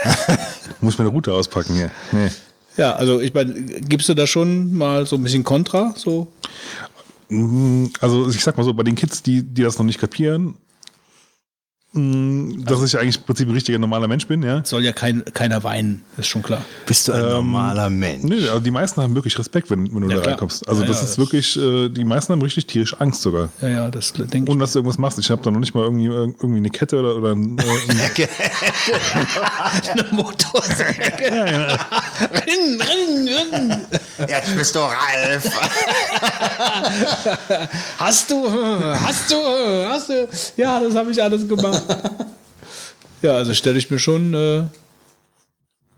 Muss 0.80 0.94
ich 0.94 0.98
meine 0.98 1.10
Route 1.10 1.32
auspacken 1.32 1.74
hier. 1.74 1.90
Nee. 2.12 2.28
Ja, 2.76 2.94
also 2.94 3.20
ich 3.20 3.32
meine, 3.34 3.52
gibst 3.52 4.08
du 4.08 4.14
da 4.14 4.26
schon 4.26 4.72
mal 4.74 5.06
so 5.06 5.16
ein 5.16 5.22
bisschen 5.22 5.44
Kontra? 5.44 5.92
So? 5.96 6.28
Mm, 7.28 7.86
Also 8.00 8.28
ich 8.28 8.42
sag 8.42 8.56
mal 8.56 8.64
so, 8.64 8.74
bei 8.74 8.82
den 8.82 8.94
Kids, 8.96 9.22
die, 9.22 9.42
die 9.42 9.62
das 9.62 9.78
noch 9.78 9.84
nicht 9.86 10.00
kapieren, 10.00 10.54
dass 11.92 12.82
ich 12.84 12.96
eigentlich 12.98 13.16
im 13.16 13.22
Prinzip 13.24 13.48
ein 13.48 13.54
richtiger 13.54 13.78
normaler 13.80 14.06
Mensch 14.06 14.26
bin, 14.28 14.44
ja. 14.44 14.64
Soll 14.64 14.84
ja 14.84 14.92
kein, 14.92 15.24
keiner 15.34 15.64
weinen, 15.64 16.02
ist 16.18 16.28
schon 16.28 16.40
klar. 16.42 16.62
Bist 16.86 17.08
du 17.08 17.12
ein 17.12 17.20
normaler 17.28 17.90
Mensch? 17.90 18.22
Nee, 18.22 18.46
also 18.48 18.60
die 18.60 18.70
meisten 18.70 19.02
haben 19.02 19.16
wirklich 19.16 19.36
Respekt, 19.36 19.70
wenn, 19.70 19.92
wenn 19.92 20.02
du 20.02 20.08
Ja, 20.08 20.14
da 20.16 20.20
klar. 20.20 20.32
reinkommst. 20.34 20.68
Also 20.68 20.82
Ja, 20.82 20.86
das 20.88 20.98
ja, 20.98 21.02
ist 21.02 21.10
das- 21.10 21.18
wirklich, 21.18 21.56
äh, 21.58 21.88
die 21.88 22.04
meisten 22.04 22.32
haben 22.32 22.42
richtig 22.42 22.66
tierisch 22.66 22.94
Angst 23.00 23.22
sogar. 23.22 23.48
Ja, 23.60 23.68
ja, 23.68 23.88
das 23.90 24.12
denke 24.12 24.36
ich. 24.44 24.48
Und 24.48 24.60
dass 24.60 24.72
du 24.72 24.78
irgendwas 24.78 24.98
machst. 24.98 25.18
Ich 25.18 25.30
habe 25.32 25.42
da 25.42 25.50
noch 25.50 25.58
nicht 25.58 25.74
mal 25.74 25.82
irgendwie, 25.82 26.06
irgendwie 26.06 26.58
eine 26.58 26.70
Kette 26.70 27.00
oder, 27.00 27.16
oder 27.16 27.32
ein, 27.32 27.58
äh, 27.58 27.62
ein 29.12 29.98
eine 29.98 30.06
Motorsäge. 30.12 31.78
Rin, 32.30 32.80
rin, 32.80 33.28
rin. 33.28 33.76
Jetzt 34.28 34.56
bist 34.56 34.74
du 34.76 34.78
Ralf. 34.78 35.50
Hast 37.98 38.30
du, 38.30 38.48
hast 38.48 39.30
du, 39.32 39.36
hast 39.88 40.08
du. 40.08 40.28
Ja, 40.56 40.78
das 40.80 40.94
habe 40.94 41.10
ich 41.10 41.22
alles 41.22 41.48
gemacht. 41.48 41.79
Ja, 43.22 43.32
also 43.34 43.52
stelle 43.52 43.76
ich 43.78 43.90
mir 43.90 43.98
schon, 43.98 44.32
äh, 44.32 44.62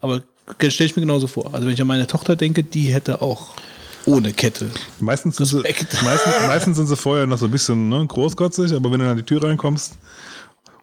aber 0.01 0.23
stelle 0.68 0.90
ich 0.90 0.97
mir 0.97 1.03
genauso 1.03 1.29
vor. 1.29 1.55
Also 1.55 1.66
wenn 1.66 1.75
ich 1.75 1.81
an 1.81 1.87
meine 1.87 2.09
Tochter 2.09 2.35
denke, 2.35 2.64
die 2.64 2.92
hätte 2.92 3.23
auch 3.23 3.51
ohne 4.07 4.33
Kette. 4.33 4.68
Meistens 4.99 5.37
sind, 5.37 5.47
sie, 5.47 5.59
meistens, 5.62 6.01
meistens 6.49 6.77
sind 6.79 6.88
sie 6.88 6.97
vorher 6.97 7.29
noch 7.29 7.38
so 7.38 7.45
ein 7.45 7.53
bisschen 7.53 7.88
ne, 7.88 8.05
großkotzig, 8.05 8.73
aber 8.75 8.90
wenn 8.90 8.99
du 8.99 9.09
an 9.09 9.16
die 9.16 9.23
Tür 9.23 9.45
reinkommst, 9.45 9.92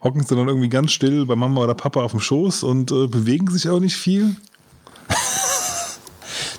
hocken 0.01 0.23
sie 0.23 0.33
dann 0.33 0.47
irgendwie 0.47 0.69
ganz 0.69 0.93
still 0.93 1.25
bei 1.25 1.35
Mama 1.35 1.59
oder 1.61 1.73
Papa 1.75 2.01
auf 2.03 2.11
dem 2.11 2.21
Schoß 2.21 2.63
und 2.63 2.89
äh, 2.91 3.07
bewegen 3.07 3.51
sich 3.51 3.67
auch 3.67 3.81
nicht 3.81 3.97
viel. 3.97 4.37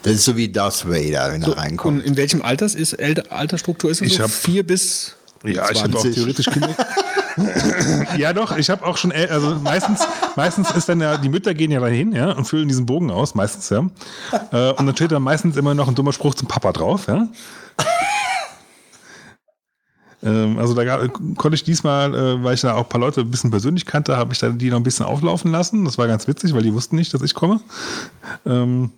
Das 0.02 0.14
ist 0.14 0.24
so 0.24 0.34
wie 0.36 0.48
Darth 0.48 0.88
Vader, 0.88 1.30
wenn 1.32 1.42
er 1.42 1.48
Und 1.48 1.58
reinkommt. 1.58 2.04
in 2.06 2.16
welchem 2.16 2.40
Alters 2.40 2.74
ist, 2.74 2.98
Alter, 2.98 3.30
Altersstruktur 3.30 3.90
ist 3.90 4.00
es 4.00 4.06
Ich 4.08 4.16
so? 4.16 4.22
hab- 4.22 4.30
vier 4.30 4.66
bis 4.66 5.14
Ja, 5.44 5.70
ich 5.70 5.82
habe 5.82 5.94
auch 5.96 6.00
20. 6.02 6.14
theoretisch 6.14 6.46
Kinder. 6.46 6.74
Ja, 8.16 8.32
doch, 8.32 8.56
ich 8.56 8.70
habe 8.70 8.84
auch 8.86 8.96
schon, 8.96 9.12
äl- 9.12 9.28
also 9.28 9.56
meistens, 9.56 10.06
meistens 10.36 10.70
ist 10.72 10.88
dann 10.88 11.00
ja, 11.00 11.16
die 11.16 11.28
Mütter 11.28 11.54
gehen 11.54 11.70
ja 11.70 11.80
dahin, 11.80 12.12
ja, 12.12 12.32
und 12.32 12.44
füllen 12.44 12.68
diesen 12.68 12.86
Bogen 12.86 13.10
aus, 13.10 13.34
meistens, 13.34 13.68
ja. 13.70 13.88
Äh, 14.52 14.72
und 14.72 14.86
dann 14.86 14.94
steht 14.96 15.12
da 15.12 15.20
meistens 15.20 15.56
immer 15.56 15.74
noch 15.74 15.88
ein 15.88 15.94
dummer 15.94 16.12
Spruch 16.12 16.34
zum 16.34 16.48
Papa 16.48 16.72
drauf, 16.72 17.06
ja. 17.06 17.28
Ähm, 20.22 20.58
also 20.58 20.74
da 20.74 21.08
konnte 21.08 21.54
ich 21.54 21.64
diesmal, 21.64 22.14
äh, 22.14 22.44
weil 22.44 22.54
ich 22.54 22.60
da 22.60 22.74
auch 22.74 22.82
ein 22.82 22.88
paar 22.88 23.00
Leute 23.00 23.22
ein 23.22 23.30
bisschen 23.30 23.50
persönlich 23.50 23.86
kannte, 23.86 24.16
habe 24.16 24.32
ich 24.34 24.38
da 24.38 24.50
die 24.50 24.68
noch 24.70 24.76
ein 24.76 24.82
bisschen 24.82 25.06
auflaufen 25.06 25.50
lassen. 25.50 25.84
Das 25.86 25.96
war 25.96 26.06
ganz 26.08 26.28
witzig, 26.28 26.52
weil 26.52 26.62
die 26.62 26.74
wussten 26.74 26.96
nicht, 26.96 27.14
dass 27.14 27.22
ich 27.22 27.34
komme. 27.34 27.60
Ähm, 28.44 28.90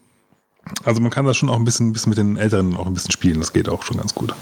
also 0.84 1.00
man 1.00 1.10
kann 1.10 1.24
da 1.24 1.32
schon 1.32 1.48
auch 1.48 1.56
ein 1.56 1.64
bisschen, 1.64 1.90
ein 1.90 1.92
bisschen 1.92 2.10
mit 2.10 2.18
den 2.18 2.36
Älteren 2.36 2.76
auch 2.76 2.86
ein 2.86 2.94
bisschen 2.94 3.12
spielen. 3.12 3.38
Das 3.38 3.52
geht 3.52 3.68
auch 3.68 3.84
schon 3.84 3.98
ganz 3.98 4.14
gut. 4.14 4.34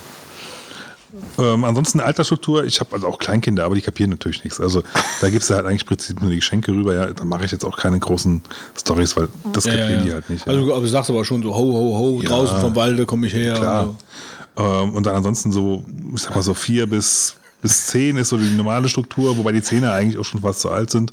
Ähm, 1.38 1.64
ansonsten 1.64 2.00
Altersstruktur, 2.00 2.64
ich 2.64 2.80
habe 2.80 2.94
also 2.94 3.06
auch 3.06 3.18
Kleinkinder, 3.18 3.64
aber 3.64 3.74
die 3.74 3.80
kapieren 3.80 4.10
natürlich 4.10 4.44
nichts. 4.44 4.60
Also 4.60 4.82
da 5.20 5.30
gibst 5.30 5.50
du 5.50 5.54
halt 5.54 5.66
eigentlich 5.66 5.86
Prinzip 5.86 6.20
nur 6.20 6.30
die 6.30 6.36
Geschenke 6.36 6.72
rüber. 6.72 6.94
Ja, 6.94 7.06
da 7.12 7.24
mache 7.24 7.44
ich 7.44 7.52
jetzt 7.52 7.64
auch 7.64 7.76
keine 7.76 7.98
großen 7.98 8.42
Stories, 8.78 9.16
weil 9.16 9.28
das 9.52 9.64
kapieren 9.64 10.04
die 10.04 10.12
halt 10.12 10.28
nicht. 10.28 10.46
ja. 10.46 10.52
Also 10.52 10.80
du 10.80 10.86
sagst 10.86 11.10
aber 11.10 11.24
schon 11.24 11.42
so, 11.42 11.54
ho, 11.54 11.72
ho, 11.72 11.98
ho, 11.98 12.22
draußen 12.22 12.60
vom 12.60 12.76
Walde 12.76 13.06
komme 13.06 13.26
ich 13.26 13.34
her. 13.34 13.54
Klar. 13.54 13.88
Und 13.88 13.96
so. 14.56 14.62
Ähm, 14.62 14.94
und 14.94 15.06
dann 15.06 15.16
ansonsten 15.16 15.52
so, 15.52 15.84
ich 16.14 16.22
sag 16.22 16.34
mal 16.34 16.42
so 16.42 16.54
vier 16.54 16.86
bis, 16.86 17.36
bis 17.62 17.86
zehn 17.86 18.16
ist 18.16 18.28
so 18.28 18.36
die 18.36 18.50
normale 18.50 18.88
Struktur, 18.88 19.36
wobei 19.36 19.52
die 19.52 19.62
Zehner 19.62 19.92
eigentlich 19.92 20.18
auch 20.18 20.24
schon 20.24 20.40
fast 20.40 20.60
zu 20.60 20.70
alt 20.70 20.90
sind. 20.90 21.12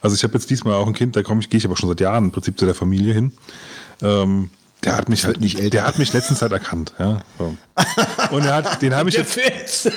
Also 0.00 0.16
ich 0.16 0.22
habe 0.22 0.34
jetzt 0.34 0.50
diesmal 0.50 0.74
auch 0.74 0.86
ein 0.86 0.92
Kind, 0.92 1.16
da 1.16 1.22
komme 1.22 1.40
ich, 1.40 1.48
gehe 1.48 1.58
ich 1.58 1.64
aber 1.64 1.76
schon 1.76 1.88
seit 1.88 2.00
Jahren 2.00 2.24
im 2.24 2.30
Prinzip 2.30 2.58
zu 2.58 2.66
der 2.66 2.74
Familie 2.74 3.14
hin. 3.14 3.32
Ähm, 4.02 4.50
der 4.84 4.96
hat 4.96 5.08
mich 5.08 5.24
halt 5.24 5.40
nicht 5.40 5.58
älter. 5.58 5.70
der 5.70 5.86
hat 5.86 5.98
mich 5.98 6.12
letztens 6.12 6.42
halt 6.42 6.52
erkannt, 6.52 6.92
ja. 6.98 7.18
So. 7.38 7.56
Und 8.30 8.44
er 8.44 8.54
hat, 8.54 8.82
den 8.82 8.94
habe 8.94 9.08
ich 9.08 9.14
Der 9.16 9.24
jetzt, 9.24 9.34
Fitz. 9.40 9.90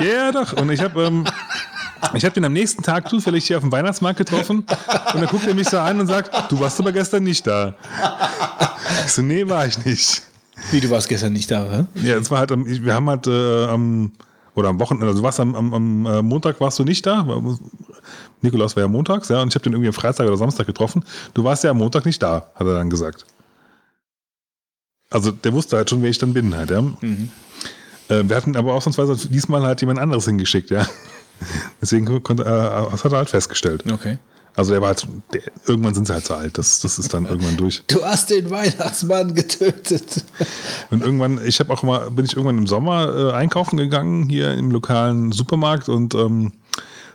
ja, 0.00 0.32
doch. 0.32 0.52
Und 0.54 0.70
ich 0.70 0.80
habe 0.80 1.04
ähm, 1.04 1.24
ich 2.12 2.24
habe 2.24 2.34
den 2.34 2.44
am 2.44 2.52
nächsten 2.52 2.82
Tag 2.82 3.08
zufällig 3.08 3.46
hier 3.46 3.56
auf 3.56 3.62
dem 3.62 3.72
Weihnachtsmarkt 3.72 4.18
getroffen 4.18 4.58
und 4.58 5.20
dann 5.20 5.26
guckt 5.26 5.46
er 5.46 5.54
mich 5.54 5.68
so 5.68 5.78
an 5.78 6.00
und 6.00 6.06
sagt, 6.06 6.50
du 6.52 6.60
warst 6.60 6.78
aber 6.78 6.92
gestern 6.92 7.24
nicht 7.24 7.46
da. 7.46 7.74
Ich 9.06 9.12
so, 9.12 9.22
nee, 9.22 9.48
war 9.48 9.66
ich 9.66 9.82
nicht. 9.84 10.22
Wie, 10.70 10.80
du 10.80 10.90
warst 10.90 11.08
gestern 11.08 11.32
nicht 11.32 11.50
da, 11.50 11.64
hä? 11.70 12.06
Ja, 12.06 12.16
es 12.16 12.30
war 12.30 12.38
halt, 12.40 12.50
wir 12.54 12.94
haben 12.94 13.08
halt 13.08 13.26
äh, 13.26 13.64
am, 13.66 14.12
oder 14.54 14.68
am 14.68 14.78
Wochenende, 14.80 15.06
also 15.06 15.18
du 15.20 15.24
warst 15.24 15.40
am, 15.40 15.54
am, 15.54 15.74
am 15.74 16.06
äh, 16.06 16.22
Montag 16.22 16.60
warst 16.60 16.78
du 16.78 16.84
nicht 16.84 17.06
da. 17.06 17.26
Nikolaus 18.44 18.76
war 18.76 18.82
ja 18.82 18.88
montags, 18.88 19.28
ja, 19.28 19.42
und 19.42 19.48
ich 19.48 19.54
habe 19.54 19.64
den 19.64 19.72
irgendwie 19.72 19.88
am 19.88 19.94
Freitag 19.94 20.26
oder 20.26 20.36
Samstag 20.36 20.66
getroffen. 20.66 21.04
Du 21.34 21.44
warst 21.44 21.64
ja 21.64 21.70
am 21.70 21.78
Montag 21.78 22.06
nicht 22.06 22.22
da, 22.22 22.50
hat 22.54 22.66
er 22.66 22.74
dann 22.74 22.90
gesagt. 22.90 23.26
Also 25.10 25.30
der 25.30 25.52
wusste 25.52 25.76
halt 25.76 25.90
schon, 25.90 26.02
wer 26.02 26.10
ich 26.10 26.18
dann 26.18 26.32
bin 26.32 26.54
halt, 26.56 26.70
ja. 26.70 26.78
Äh, 28.08 28.28
wir 28.28 28.36
hatten 28.36 28.56
aber 28.56 28.74
ausnahmsweise 28.74 29.28
diesmal 29.28 29.62
halt 29.62 29.80
jemand 29.80 29.98
anderes 29.98 30.24
hingeschickt, 30.26 30.70
ja. 30.70 30.86
Deswegen 31.80 32.22
konnte, 32.22 32.44
äh, 32.44 32.90
das 32.90 33.04
hat 33.04 33.12
er 33.12 33.18
halt 33.18 33.30
festgestellt. 33.30 33.84
Okay. 33.90 34.18
Also 34.56 34.70
der 34.70 34.80
war 34.80 34.88
halt, 34.88 35.06
der, 35.32 35.42
irgendwann 35.66 35.94
sind 35.94 36.06
sie 36.06 36.12
halt 36.12 36.24
zu 36.24 36.34
alt, 36.34 36.58
das, 36.58 36.80
das 36.80 36.98
ist 36.98 37.12
dann 37.12 37.26
irgendwann 37.26 37.56
durch. 37.56 37.82
Du 37.88 38.04
hast 38.04 38.30
den 38.30 38.50
Weihnachtsmann 38.50 39.34
getötet. 39.34 40.24
Und 40.90 41.02
irgendwann, 41.02 41.44
ich 41.44 41.58
habe 41.58 41.72
auch 41.72 41.82
mal, 41.82 42.10
bin 42.10 42.24
ich 42.24 42.36
irgendwann 42.36 42.58
im 42.58 42.66
Sommer 42.68 43.32
äh, 43.32 43.32
einkaufen 43.32 43.76
gegangen, 43.76 44.28
hier 44.28 44.52
im 44.52 44.70
lokalen 44.70 45.32
Supermarkt 45.32 45.88
und 45.88 46.14
ähm, 46.14 46.52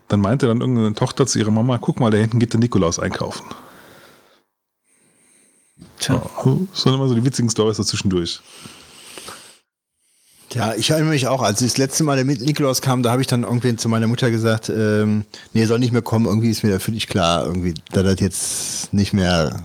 dann 0.10 0.20
meinte 0.20 0.48
dann 0.48 0.60
irgendeine 0.60 0.94
Tochter 0.94 1.26
zu 1.26 1.40
ihrer 1.40 1.52
Mama, 1.52 1.78
guck 1.78 2.00
mal, 2.00 2.12
da 2.12 2.18
hinten 2.18 2.40
geht 2.40 2.52
der 2.54 2.60
Nikolaus 2.60 3.00
einkaufen. 3.00 3.46
Tja. 6.00 6.22
Das 6.72 6.82
sind 6.84 6.94
immer 6.94 7.08
so 7.08 7.16
die 7.16 7.24
witzigen 7.24 7.50
Storys 7.50 7.78
so 7.78 7.84
zwischendurch. 7.84 8.42
Ja, 10.54 10.74
ich 10.74 10.90
erinnere 10.90 11.12
mich 11.12 11.28
auch, 11.28 11.44
als 11.44 11.60
das 11.60 11.78
letzte 11.78 12.04
Mal 12.04 12.16
der 12.16 12.26
Mit- 12.26 12.42
Nikolaus 12.42 12.82
kam, 12.82 13.04
da 13.04 13.12
habe 13.12 13.22
ich 13.22 13.28
dann 13.28 13.44
irgendwie 13.44 13.76
zu 13.76 13.88
meiner 13.88 14.08
Mutter 14.08 14.32
gesagt, 14.32 14.70
ähm, 14.70 15.26
nee, 15.54 15.66
soll 15.66 15.78
nicht 15.78 15.92
mehr 15.94 16.02
kommen, 16.02 16.26
irgendwie 16.26 16.50
ist 16.50 16.64
mir 16.64 16.72
da 16.72 16.80
völlig 16.80 17.08
klar, 17.08 17.46
irgendwie, 17.46 17.76
da 17.92 18.02
das 18.02 18.20
jetzt 18.20 18.92
nicht 18.92 19.14
mehr 19.14 19.62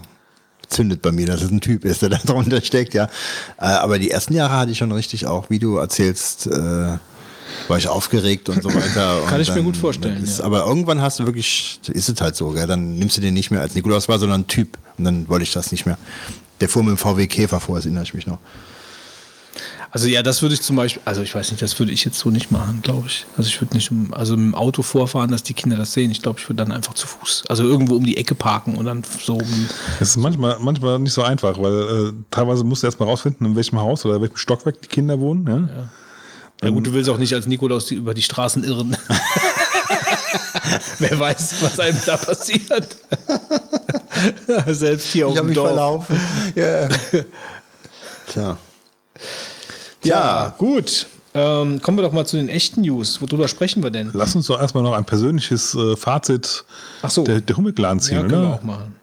zündet 0.68 1.00
bei 1.00 1.10
mir, 1.10 1.26
dass 1.26 1.40
es 1.40 1.50
ein 1.50 1.62
Typ 1.62 1.86
ist, 1.86 2.02
der 2.02 2.10
da 2.10 2.18
drunter 2.24 2.60
steckt, 2.60 2.92
ja. 2.92 3.04
Äh, 3.56 3.64
aber 3.64 3.98
die 3.98 4.10
ersten 4.10 4.34
Jahre 4.34 4.56
hatte 4.58 4.72
ich 4.72 4.78
schon 4.78 4.92
richtig 4.92 5.26
auch, 5.26 5.48
wie 5.48 5.58
du 5.58 5.78
erzählst, 5.78 6.48
äh, 6.48 6.98
war 7.68 7.78
ich 7.78 7.88
aufgeregt 7.88 8.48
und 8.48 8.62
so 8.62 8.68
weiter. 8.72 9.22
Kann 9.26 9.34
und 9.36 9.40
ich 9.40 9.48
mir 9.48 9.56
dann 9.56 9.64
gut 9.64 9.76
vorstellen, 9.76 10.22
Ist, 10.22 10.38
ja. 10.38 10.44
Aber 10.44 10.66
irgendwann 10.66 11.00
hast 11.00 11.18
du 11.18 11.26
wirklich, 11.26 11.80
ist 11.88 12.08
es 12.08 12.20
halt 12.20 12.36
so, 12.36 12.50
gell? 12.50 12.66
dann 12.66 12.96
nimmst 12.96 13.16
du 13.16 13.20
den 13.20 13.34
nicht 13.34 13.50
mehr 13.50 13.60
als 13.60 13.74
Nikolaus 13.74 14.08
war, 14.08 14.18
sondern 14.18 14.46
Typ. 14.46 14.78
Und 14.98 15.04
dann 15.04 15.28
wollte 15.28 15.44
ich 15.44 15.52
das 15.52 15.72
nicht 15.72 15.86
mehr. 15.86 15.98
Der 16.60 16.68
fuhr 16.68 16.82
mit 16.82 16.90
dem 16.90 16.98
VW 16.98 17.26
Käfer 17.26 17.60
vor, 17.60 17.76
das 17.76 17.84
erinnere 17.84 18.04
ich 18.04 18.14
mich 18.14 18.26
noch. 18.26 18.38
Also 19.94 20.08
ja, 20.08 20.24
das 20.24 20.42
würde 20.42 20.56
ich 20.56 20.60
zum 20.62 20.74
Beispiel, 20.74 21.00
also 21.04 21.22
ich 21.22 21.32
weiß 21.32 21.52
nicht, 21.52 21.62
das 21.62 21.78
würde 21.78 21.92
ich 21.92 22.04
jetzt 22.04 22.18
so 22.18 22.28
nicht 22.28 22.50
machen, 22.50 22.80
glaube 22.82 23.06
ich. 23.06 23.26
Also 23.36 23.48
ich 23.48 23.60
würde 23.60 23.76
nicht, 23.76 23.92
also 24.10 24.36
mit 24.36 24.46
dem 24.46 24.54
Auto 24.56 24.82
vorfahren, 24.82 25.30
dass 25.30 25.44
die 25.44 25.54
Kinder 25.54 25.76
das 25.76 25.92
sehen. 25.92 26.10
Ich 26.10 26.20
glaube, 26.20 26.40
ich 26.40 26.48
würde 26.48 26.64
dann 26.64 26.72
einfach 26.72 26.94
zu 26.94 27.06
Fuß, 27.06 27.44
also 27.48 27.62
irgendwo 27.62 27.94
um 27.94 28.04
die 28.04 28.16
Ecke 28.16 28.34
parken 28.34 28.76
und 28.76 28.86
dann 28.86 29.04
so. 29.22 29.34
um- 29.34 29.68
Es 30.00 30.08
ist 30.08 30.16
manchmal, 30.16 30.56
manchmal 30.58 30.98
nicht 30.98 31.12
so 31.12 31.22
einfach, 31.22 31.60
weil 31.62 32.08
äh, 32.08 32.12
teilweise 32.32 32.64
musst 32.64 32.82
du 32.82 32.88
erst 32.88 32.98
mal 32.98 33.06
rausfinden, 33.06 33.46
in 33.46 33.54
welchem 33.54 33.78
Haus 33.78 34.04
oder 34.04 34.16
in 34.16 34.22
welchem 34.22 34.36
Stockwerk 34.36 34.82
die 34.82 34.88
Kinder 34.88 35.20
wohnen. 35.20 35.46
Ja? 35.46 35.56
Ja 35.82 35.88
gut, 36.70 36.86
du 36.86 36.92
willst 36.92 37.08
auch 37.10 37.18
nicht 37.18 37.34
als 37.34 37.46
Nikolaus 37.46 37.86
die, 37.86 37.94
über 37.96 38.14
die 38.14 38.22
Straßen 38.22 38.64
irren. 38.64 38.96
Wer 40.98 41.18
weiß, 41.18 41.54
was 41.62 41.78
einem 41.80 41.98
da 42.06 42.16
passiert. 42.16 42.96
Selbst 44.68 45.08
hier 45.12 45.28
auf 45.28 45.34
dem 45.34 45.52
Dorf. 45.54 45.68
verlaufen. 45.68 46.20
Ja. 46.54 46.88
Tja. 48.28 48.56
Ja, 50.02 50.54
gut. 50.58 51.06
Ähm, 51.36 51.82
kommen 51.82 51.98
wir 51.98 52.02
doch 52.02 52.12
mal 52.12 52.24
zu 52.26 52.36
den 52.36 52.48
echten 52.48 52.82
News. 52.82 53.20
Worüber 53.20 53.48
sprechen 53.48 53.82
wir 53.82 53.90
denn? 53.90 54.10
Lass 54.12 54.36
uns 54.36 54.46
doch 54.46 54.60
erstmal 54.60 54.84
noch 54.84 54.92
ein 54.92 55.04
persönliches 55.04 55.74
äh, 55.74 55.96
Fazit 55.96 56.64
Ach 57.02 57.10
so. 57.10 57.24
der, 57.24 57.40
der 57.40 57.56
Hummelclan 57.56 57.98
ziehen, 58.00 58.16
Ja, 58.16 58.20
können 58.22 58.32
wir 58.42 58.48
oder? 58.48 58.54
auch 58.56 58.62
machen. 58.62 58.94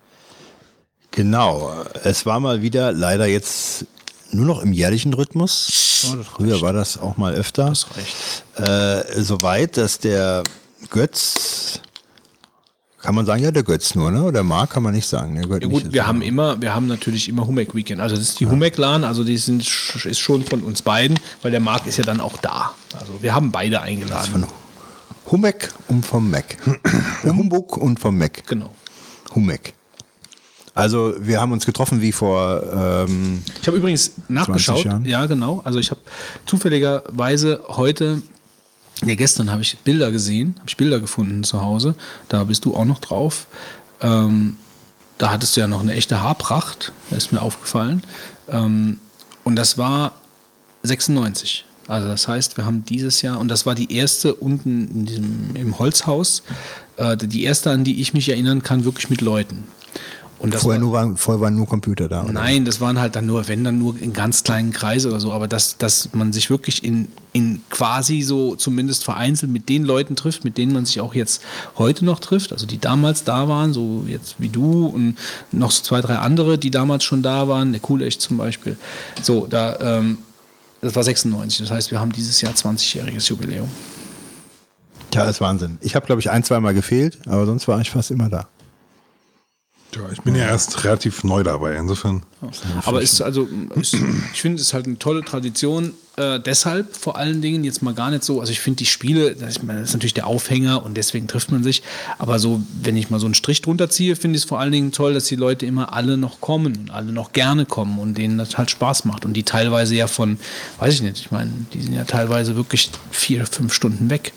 Genau, 1.11 1.73
es 2.05 2.25
war 2.25 2.39
mal 2.39 2.61
wieder 2.61 2.93
leider 2.93 3.25
jetzt 3.25 3.85
nur 4.31 4.45
noch 4.45 4.61
im 4.61 4.73
jährlichen 4.73 5.13
Rhythmus. 5.13 6.11
Oh, 6.13 6.23
Früher 6.23 6.61
war 6.61 6.73
das 6.73 6.97
auch 6.97 7.17
mal 7.17 7.33
öfter. 7.33 7.65
Das 7.65 7.87
recht. 7.95 8.43
Äh, 8.55 9.21
Soweit, 9.21 9.77
dass 9.77 9.99
der 9.99 10.43
Götz, 10.89 11.79
kann 13.01 13.15
man 13.15 13.25
sagen, 13.25 13.43
ja, 13.43 13.51
der 13.51 13.63
Götz 13.63 13.95
nur, 13.95 14.11
ne? 14.11 14.23
Oder 14.23 14.43
Marc 14.43 14.71
kann 14.71 14.83
man 14.83 14.93
nicht 14.93 15.07
sagen. 15.07 15.35
Der 15.35 15.59
Ja 15.59 15.67
gut, 15.67 15.91
wir 15.91 16.07
haben 16.07 16.21
immer, 16.21 16.61
wir 16.61 16.73
haben 16.73 16.87
natürlich 16.87 17.29
immer 17.29 17.47
Humek 17.47 17.73
Weekend. 17.75 18.01
Also 18.01 18.15
das 18.15 18.29
ist 18.29 18.39
die 18.39 18.47
Humek 18.47 18.77
LAN, 18.77 19.03
also 19.03 19.23
die 19.23 19.37
sind 19.37 19.61
ist 19.61 20.19
schon 20.19 20.43
von 20.43 20.61
uns 20.63 20.81
beiden, 20.81 21.19
weil 21.41 21.51
der 21.51 21.59
Marc 21.59 21.87
ist 21.87 21.97
ja 21.97 22.03
dann 22.03 22.19
auch 22.19 22.37
da. 22.37 22.73
Also 22.99 23.21
wir 23.21 23.33
haben 23.33 23.51
beide 23.51 23.81
eingeladen. 23.81 24.45
Humek 25.31 25.71
und 25.87 26.05
vom 26.05 26.29
Mac. 26.29 26.57
Humbug 27.23 27.77
und 27.77 27.99
vom 27.99 28.17
Mac. 28.17 28.45
Genau. 28.47 28.73
Humek. 29.33 29.73
Also 30.73 31.13
wir 31.19 31.41
haben 31.41 31.51
uns 31.51 31.65
getroffen 31.65 32.01
wie 32.01 32.11
vor 32.11 32.63
ähm, 32.73 33.43
Ich 33.61 33.67
habe 33.67 33.77
übrigens 33.77 34.11
nachgeschaut. 34.29 34.85
Ja, 35.03 35.25
genau. 35.25 35.61
Also 35.65 35.79
ich 35.79 35.91
habe 35.91 35.99
zufälligerweise 36.45 37.61
heute, 37.67 38.21
ja 39.03 39.15
gestern 39.15 39.51
habe 39.51 39.61
ich 39.61 39.77
Bilder 39.79 40.11
gesehen, 40.11 40.55
habe 40.59 40.69
ich 40.69 40.77
Bilder 40.77 40.99
gefunden 40.99 41.43
zu 41.43 41.61
Hause. 41.61 41.95
Da 42.29 42.45
bist 42.45 42.63
du 42.65 42.75
auch 42.75 42.85
noch 42.85 42.99
drauf. 42.99 43.47
Ähm, 44.01 44.57
da 45.17 45.31
hattest 45.31 45.55
du 45.55 45.61
ja 45.61 45.67
noch 45.67 45.81
eine 45.81 45.93
echte 45.93 46.21
Haarpracht, 46.21 46.93
das 47.09 47.25
ist 47.25 47.31
mir 47.31 47.41
aufgefallen. 47.41 48.01
Ähm, 48.49 48.99
und 49.43 49.55
das 49.55 49.77
war 49.77 50.13
96. 50.83 51.65
Also 51.87 52.07
das 52.07 52.27
heißt, 52.27 52.57
wir 52.57 52.65
haben 52.65 52.85
dieses 52.85 53.21
Jahr, 53.21 53.39
und 53.39 53.49
das 53.49 53.65
war 53.65 53.75
die 53.75 53.93
erste 53.93 54.33
unten 54.33 54.87
in 54.87 55.05
diesem, 55.05 55.55
im 55.55 55.77
Holzhaus, 55.77 56.43
äh, 56.97 57.17
die 57.17 57.43
erste, 57.43 57.71
an 57.71 57.83
die 57.83 58.01
ich 58.01 58.13
mich 58.13 58.29
erinnern 58.29 58.63
kann, 58.63 58.85
wirklich 58.85 59.09
mit 59.09 59.21
Leuten. 59.21 59.65
Und 60.41 60.55
das 60.55 60.63
vorher 60.63 60.81
war, 60.81 60.87
nur 60.87 60.93
waren, 60.93 61.17
vorher 61.17 61.39
waren 61.39 61.55
nur 61.55 61.67
Computer 61.67 62.09
da. 62.09 62.23
oder? 62.23 62.33
Nein, 62.33 62.65
das 62.65 62.81
waren 62.81 62.99
halt 62.99 63.15
dann 63.15 63.27
nur, 63.27 63.47
wenn 63.47 63.63
dann 63.63 63.77
nur 63.77 63.95
in 64.01 64.11
ganz 64.11 64.43
kleinen 64.43 64.71
Kreise 64.73 65.09
oder 65.09 65.19
so, 65.19 65.31
aber 65.31 65.47
dass, 65.47 65.77
dass 65.77 66.09
man 66.13 66.33
sich 66.33 66.49
wirklich 66.49 66.83
in, 66.83 67.09
in 67.31 67.61
quasi 67.69 68.23
so 68.23 68.55
zumindest 68.55 69.03
vereinzelt 69.03 69.51
mit 69.51 69.69
den 69.69 69.83
Leuten 69.83 70.15
trifft, 70.15 70.43
mit 70.43 70.57
denen 70.57 70.73
man 70.73 70.85
sich 70.85 70.99
auch 70.99 71.13
jetzt 71.13 71.43
heute 71.77 72.05
noch 72.05 72.19
trifft, 72.19 72.53
also 72.53 72.65
die 72.65 72.79
damals 72.79 73.23
da 73.23 73.47
waren, 73.47 73.71
so 73.71 74.03
jetzt 74.07 74.37
wie 74.39 74.49
du 74.49 74.87
und 74.87 75.15
noch 75.51 75.69
so 75.69 75.83
zwei, 75.83 76.01
drei 76.01 76.15
andere, 76.15 76.57
die 76.57 76.71
damals 76.71 77.03
schon 77.03 77.21
da 77.21 77.47
waren, 77.47 77.71
der 77.71 77.81
Cool 77.87 78.01
Echt 78.01 78.19
zum 78.19 78.37
Beispiel. 78.37 78.77
So, 79.21 79.45
da, 79.45 79.77
ähm, 79.79 80.17
das 80.81 80.95
war 80.95 81.03
96, 81.03 81.59
das 81.59 81.69
heißt, 81.69 81.91
wir 81.91 81.99
haben 81.99 82.11
dieses 82.11 82.41
Jahr 82.41 82.53
20-jähriges 82.53 83.29
Jubiläum. 83.29 83.69
Tja, 85.11 85.23
das 85.23 85.35
ist 85.35 85.41
Wahnsinn. 85.41 85.77
Ich 85.81 85.95
habe, 85.95 86.07
glaube 86.07 86.19
ich, 86.19 86.31
ein, 86.31 86.43
zweimal 86.43 86.73
gefehlt, 86.73 87.19
aber 87.27 87.45
sonst 87.45 87.67
war 87.67 87.79
ich 87.79 87.91
fast 87.91 88.09
immer 88.09 88.29
da. 88.29 88.47
Ja, 89.95 90.01
ich 90.11 90.21
bin 90.21 90.35
ja 90.35 90.45
erst 90.45 90.83
relativ 90.83 91.23
neu 91.23 91.43
dabei, 91.43 91.75
insofern. 91.75 92.23
Aber 92.85 93.01
ist 93.01 93.21
also, 93.21 93.47
ist, 93.75 93.95
ich 94.33 94.41
finde, 94.41 94.55
es 94.55 94.67
ist 94.67 94.73
halt 94.73 94.85
eine 94.85 94.97
tolle 94.97 95.23
Tradition. 95.23 95.93
Äh, 96.17 96.39
deshalb 96.39 96.95
vor 96.95 97.17
allen 97.17 97.41
Dingen 97.41 97.63
jetzt 97.63 97.81
mal 97.81 97.93
gar 97.93 98.09
nicht 98.09 98.23
so. 98.23 98.39
Also 98.39 98.51
ich 98.51 98.59
finde 98.59 98.77
die 98.77 98.85
Spiele, 98.85 99.35
das 99.35 99.57
ist, 99.57 99.61
das 99.67 99.81
ist 99.81 99.93
natürlich 99.93 100.13
der 100.13 100.27
Aufhänger 100.27 100.85
und 100.85 100.95
deswegen 100.95 101.27
trifft 101.27 101.51
man 101.51 101.63
sich. 101.63 101.83
Aber 102.19 102.39
so, 102.39 102.61
wenn 102.81 102.95
ich 102.95 103.09
mal 103.09 103.19
so 103.19 103.27
einen 103.27 103.33
Strich 103.33 103.61
drunter 103.61 103.89
ziehe, 103.89 104.15
finde 104.15 104.37
ich 104.37 104.43
es 104.43 104.49
vor 104.49 104.59
allen 104.59 104.71
Dingen 104.71 104.91
toll, 104.91 105.13
dass 105.13 105.25
die 105.25 105.35
Leute 105.35 105.65
immer 105.65 105.93
alle 105.93 106.17
noch 106.17 106.41
kommen 106.41 106.75
und 106.77 106.91
alle 106.91 107.11
noch 107.11 107.33
gerne 107.33 107.65
kommen 107.65 107.99
und 107.99 108.17
denen 108.17 108.37
das 108.37 108.57
halt 108.57 108.71
Spaß 108.71 109.05
macht. 109.05 109.25
Und 109.25 109.33
die 109.33 109.43
teilweise 109.43 109.95
ja 109.95 110.07
von, 110.07 110.39
weiß 110.79 110.93
ich 110.93 111.01
nicht, 111.01 111.19
ich 111.19 111.31
meine, 111.31 111.51
die 111.73 111.81
sind 111.81 111.93
ja 111.93 112.05
teilweise 112.05 112.55
wirklich 112.55 112.91
vier, 113.11 113.45
fünf 113.45 113.73
Stunden 113.73 114.09
weg 114.09 114.33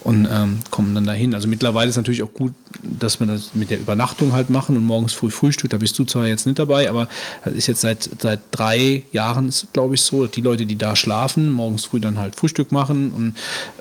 und 0.00 0.26
ähm, 0.30 0.58
kommen 0.70 0.94
dann 0.94 1.04
dahin. 1.06 1.34
Also 1.34 1.48
mittlerweile 1.48 1.90
ist 1.90 1.96
natürlich 1.96 2.22
auch 2.22 2.32
gut, 2.32 2.52
dass 2.82 3.18
wir 3.20 3.26
das 3.26 3.50
mit 3.54 3.70
der 3.70 3.78
Übernachtung 3.80 4.32
halt 4.32 4.50
machen 4.50 4.76
und 4.76 4.84
morgens 4.84 5.12
früh 5.12 5.30
Frühstück. 5.30 5.70
Da 5.70 5.78
bist 5.78 5.98
du 5.98 6.04
zwar 6.04 6.26
jetzt 6.26 6.46
nicht 6.46 6.58
dabei, 6.58 6.88
aber 6.88 7.08
das 7.44 7.54
ist 7.54 7.66
jetzt 7.66 7.80
seit, 7.80 8.08
seit 8.20 8.40
drei 8.50 9.02
Jahren, 9.12 9.52
glaube 9.72 9.94
ich, 9.94 10.02
so, 10.02 10.22
dass 10.24 10.32
die 10.32 10.40
Leute, 10.40 10.66
die 10.66 10.76
da 10.76 10.94
schlafen, 10.96 11.50
morgens 11.50 11.84
früh 11.86 12.00
dann 12.00 12.18
halt 12.18 12.36
Frühstück 12.36 12.72
machen 12.72 13.10
und 13.10 13.34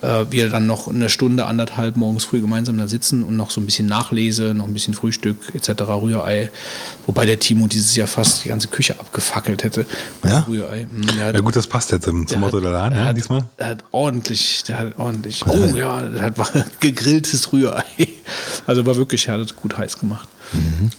äh, 0.08 0.26
wir 0.32 0.50
dann 0.50 0.66
noch 0.68 0.88
eine 0.88 1.10
Stunde, 1.10 1.46
anderthalb 1.46 1.98
morgens 1.98 2.24
früh 2.26 2.42
gemeinsam 2.42 2.78
da 2.78 2.88
sitzen 2.88 3.24
und 3.24 3.36
noch 3.38 3.52
so 3.52 3.62
ein 3.62 3.66
bisschen 3.66 3.88
Nachlese, 3.88 4.54
noch 4.54 4.68
ein 4.68 4.74
bisschen 4.74 4.94
Frühstück 4.94 5.38
etc., 5.54 5.82
Rührei. 5.82 6.50
Wobei 7.06 7.26
der 7.26 7.40
Timo 7.40 7.68
dieses 7.68 7.96
Jahr 7.96 8.08
fast 8.08 8.44
die 8.44 8.50
ganze 8.50 8.68
Küche 8.68 9.00
abgefackelt 9.00 9.64
hätte. 9.64 9.86
Ja? 10.26 10.46
Rührei. 10.48 10.88
Hm, 10.92 11.06
der 11.18 11.26
hat- 11.28 11.36
Ja 11.36 11.42
gut, 11.42 11.56
das 11.56 11.68
passt 11.68 11.92
jetzt 11.92 12.06
zum, 12.06 12.28
zum 12.28 12.42
Motto 12.42 12.60
der 12.60 12.72
Laden, 12.72 12.98
ja, 12.98 13.06
hat, 13.06 13.18
diesmal. 13.18 13.46
Der 13.60 13.68
hat 13.68 13.84
ordentlich, 13.92 14.64
der 14.68 14.80
hat 14.80 14.98
ordentlich. 14.98 15.46
Oh 15.48 15.76
ja, 15.76 16.07
hat 16.22 16.38
war 16.38 16.50
gegrilltes 16.80 17.52
Rührei. 17.52 17.84
Also 18.66 18.86
war 18.86 18.96
wirklich, 18.96 19.28
er 19.28 19.36
hat 19.36 19.42
es 19.42 19.56
gut 19.56 19.78
heiß 19.78 20.00
gemacht. 20.00 20.28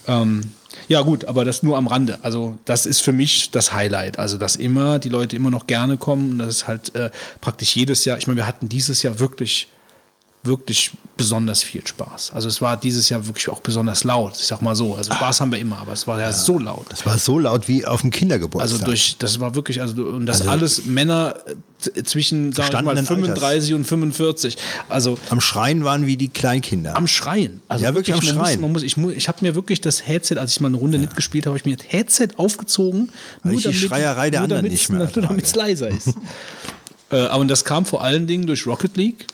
Ähm, 0.06 0.52
ja 0.88 1.02
gut, 1.02 1.26
aber 1.26 1.44
das 1.44 1.62
nur 1.62 1.76
am 1.76 1.86
Rande. 1.86 2.18
Also 2.22 2.58
das 2.64 2.86
ist 2.86 3.00
für 3.00 3.12
mich 3.12 3.50
das 3.50 3.72
Highlight. 3.72 4.18
Also 4.18 4.38
dass 4.38 4.56
immer 4.56 4.98
die 4.98 5.08
Leute 5.08 5.36
immer 5.36 5.50
noch 5.50 5.66
gerne 5.66 5.96
kommen 5.96 6.32
und 6.32 6.38
das 6.38 6.48
ist 6.48 6.68
halt 6.68 6.94
äh, 6.94 7.10
praktisch 7.40 7.76
jedes 7.76 8.04
Jahr. 8.04 8.18
Ich 8.18 8.26
meine, 8.26 8.38
wir 8.38 8.46
hatten 8.46 8.68
dieses 8.68 9.02
Jahr 9.02 9.18
wirklich 9.18 9.68
wirklich 10.48 10.90
besonders 11.16 11.62
viel 11.62 11.86
Spaß. 11.86 12.32
Also 12.34 12.48
es 12.48 12.60
war 12.60 12.76
dieses 12.76 13.08
Jahr 13.08 13.24
wirklich 13.26 13.48
auch 13.48 13.60
besonders 13.60 14.02
laut. 14.04 14.34
Ich 14.36 14.46
sag 14.46 14.62
mal 14.62 14.74
so. 14.74 14.94
Also 14.96 15.12
Spaß 15.12 15.40
haben 15.40 15.52
wir 15.52 15.58
immer, 15.60 15.78
aber 15.78 15.92
es 15.92 16.06
war 16.08 16.20
ja 16.20 16.32
so 16.32 16.58
laut. 16.58 16.86
Das 16.90 17.06
war 17.06 17.18
so 17.18 17.38
laut 17.38 17.68
wie 17.68 17.84
auf 17.86 18.00
dem 18.00 18.10
Kindergeburtstag. 18.10 18.72
Also 18.72 18.84
durch, 18.84 19.16
das 19.18 19.38
war 19.38 19.54
wirklich, 19.54 19.80
also 19.80 20.02
und 20.04 20.26
das 20.26 20.46
alles 20.46 20.86
Männer 20.86 21.34
äh, 21.96 22.02
zwischen, 22.04 22.52
sag 22.52 22.66
ich 22.68 22.72
mal, 22.82 22.94
Gestandenen 22.94 23.06
35 23.34 23.74
und 23.74 23.84
45. 23.84 24.56
Also 24.88 25.18
am 25.30 25.40
Schreien 25.40 25.84
waren 25.84 26.06
wie 26.06 26.16
die 26.16 26.28
Kleinkinder. 26.28 26.96
am 26.96 27.06
Schreien. 27.06 27.62
Also 27.68 27.84
Ja, 27.84 27.94
wirklich 27.94 28.14
am 28.16 28.24
man 28.24 28.34
Schreien. 28.34 28.60
Muss, 28.60 28.62
man 28.62 28.72
muss, 28.72 28.82
ich 28.84 28.96
mu- 28.96 29.10
ich 29.10 29.28
habe 29.28 29.38
mir 29.42 29.54
wirklich 29.54 29.80
das 29.80 30.06
Headset, 30.06 30.36
als 30.38 30.52
ich 30.52 30.60
mal 30.60 30.68
eine 30.68 30.76
Runde 30.76 30.98
nicht 30.98 31.16
gespielt 31.16 31.46
habe, 31.46 31.52
habe 31.54 31.58
ich 31.58 31.64
mir 31.64 31.76
das 31.76 31.86
Headset 31.92 32.28
aufgezogen. 32.36 33.10
Weil 33.42 33.54
ich 33.54 33.62
die 33.64 33.74
Schreierei 33.74 34.30
der 34.30 34.40
nur 34.40 34.44
anderen 34.44 34.62
damit's- 34.66 34.88
nicht 34.88 34.90
mehr 34.90 35.10
Nur 35.16 35.26
damit 35.28 35.44
es 35.46 35.54
leiser 35.56 35.88
ist. 35.88 36.08
äh, 37.10 37.16
aber 37.26 37.44
das 37.46 37.64
kam 37.64 37.84
vor 37.86 38.04
allen 38.04 38.26
Dingen 38.28 38.46
durch 38.46 38.66
Rocket 38.66 38.96
League. 38.96 39.26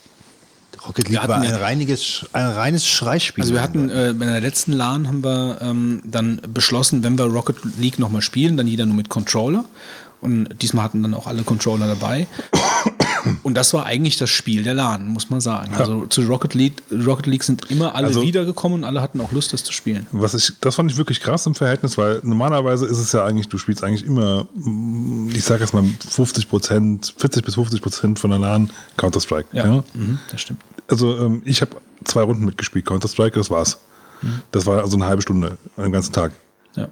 Rocket 0.87 1.09
League 1.09 1.17
war 1.29 1.37
hatten 1.39 1.47
ein, 1.47 1.51
ja- 1.51 1.57
reiniges, 1.59 2.27
ein 2.33 2.47
reines 2.47 2.87
Schreispiel. 2.87 3.43
Also 3.43 3.55
wir 3.55 3.63
hatten 3.63 3.89
äh, 3.91 4.15
bei 4.17 4.27
der 4.27 4.41
letzten 4.41 4.73
LAN 4.73 5.09
haben 5.09 5.25
wir 5.25 5.59
ähm, 5.61 6.03
dann 6.05 6.41
beschlossen, 6.53 7.03
wenn 7.03 7.17
wir 7.19 7.25
Rocket 7.25 7.57
League 7.79 7.99
nochmal 7.99 8.23
spielen, 8.23 8.57
dann 8.57 8.67
jeder 8.67 8.87
nur 8.87 8.97
mit 8.97 9.09
Controller. 9.09 9.65
Und 10.21 10.49
diesmal 10.63 10.85
hatten 10.85 11.03
dann 11.03 11.13
auch 11.15 11.27
alle 11.27 11.43
Controller 11.43 11.87
dabei. 11.87 12.27
Und 13.43 13.55
das 13.55 13.73
war 13.75 13.87
eigentlich 13.87 14.17
das 14.17 14.31
Spiel 14.31 14.63
der 14.63 14.75
LAN, 14.75 15.09
muss 15.09 15.31
man 15.31 15.41
sagen. 15.41 15.75
Also 15.75 16.07
zu 16.07 16.23
Rocket 16.23 16.55
League, 16.55 16.83
Rocket 16.93 17.27
League 17.27 17.43
sind 17.45 17.71
immer 17.71 17.95
alle 17.95 18.09
Also- 18.09 18.23
wiedergekommen 18.23 18.79
und 18.79 18.85
alle 18.85 19.01
hatten 19.01 19.21
auch 19.21 19.33
Lust, 19.33 19.53
das 19.53 19.65
zu 19.65 19.73
spielen. 19.73 20.07
Was 20.13 20.35
ich, 20.35 20.53
das 20.61 20.75
fand 20.75 20.91
ich 20.91 20.97
wirklich 20.97 21.21
krass 21.21 21.47
im 21.47 21.55
Verhältnis, 21.55 21.97
weil 21.99 22.21
normalerweise 22.23 22.87
ist 22.87 22.99
es 22.99 23.13
ja 23.13 23.25
eigentlich, 23.25 23.49
du 23.49 23.59
spielst 23.59 23.83
eigentlich 23.85 24.05
immer, 24.05 24.47
mm, 24.55 25.31
ich 25.35 25.45
sag 25.45 25.61
jetzt 25.61 25.75
mal 25.75 25.85
50 26.09 26.49
Prozent, 26.49 27.15
40 27.17 27.45
bis 27.45 27.55
50 27.55 27.81
Prozent 27.83 28.19
von 28.19 28.31
der 28.31 28.39
LAN 28.39 28.71
Counter-Strike. 28.97 29.49
Ja. 29.53 29.85
Mhm, 29.95 30.19
das 30.31 30.41
stimmt. 30.41 30.61
Also 30.89 31.17
ähm, 31.19 31.43
ich 31.45 31.61
habe 31.63 31.77
zwei 32.05 32.23
Runden 32.23 32.45
mitgespielt, 32.45 32.85
Counter-Strike, 32.87 33.39
das 33.39 33.51
war's. 33.51 33.79
Das 34.53 34.65
war 34.65 34.83
also 34.83 34.97
eine 34.97 35.05
halbe 35.07 35.21
Stunde, 35.21 35.59
einen 35.77 35.93
ganzen 35.93 36.13
Tag. 36.13 36.33
Ja. 36.77 36.89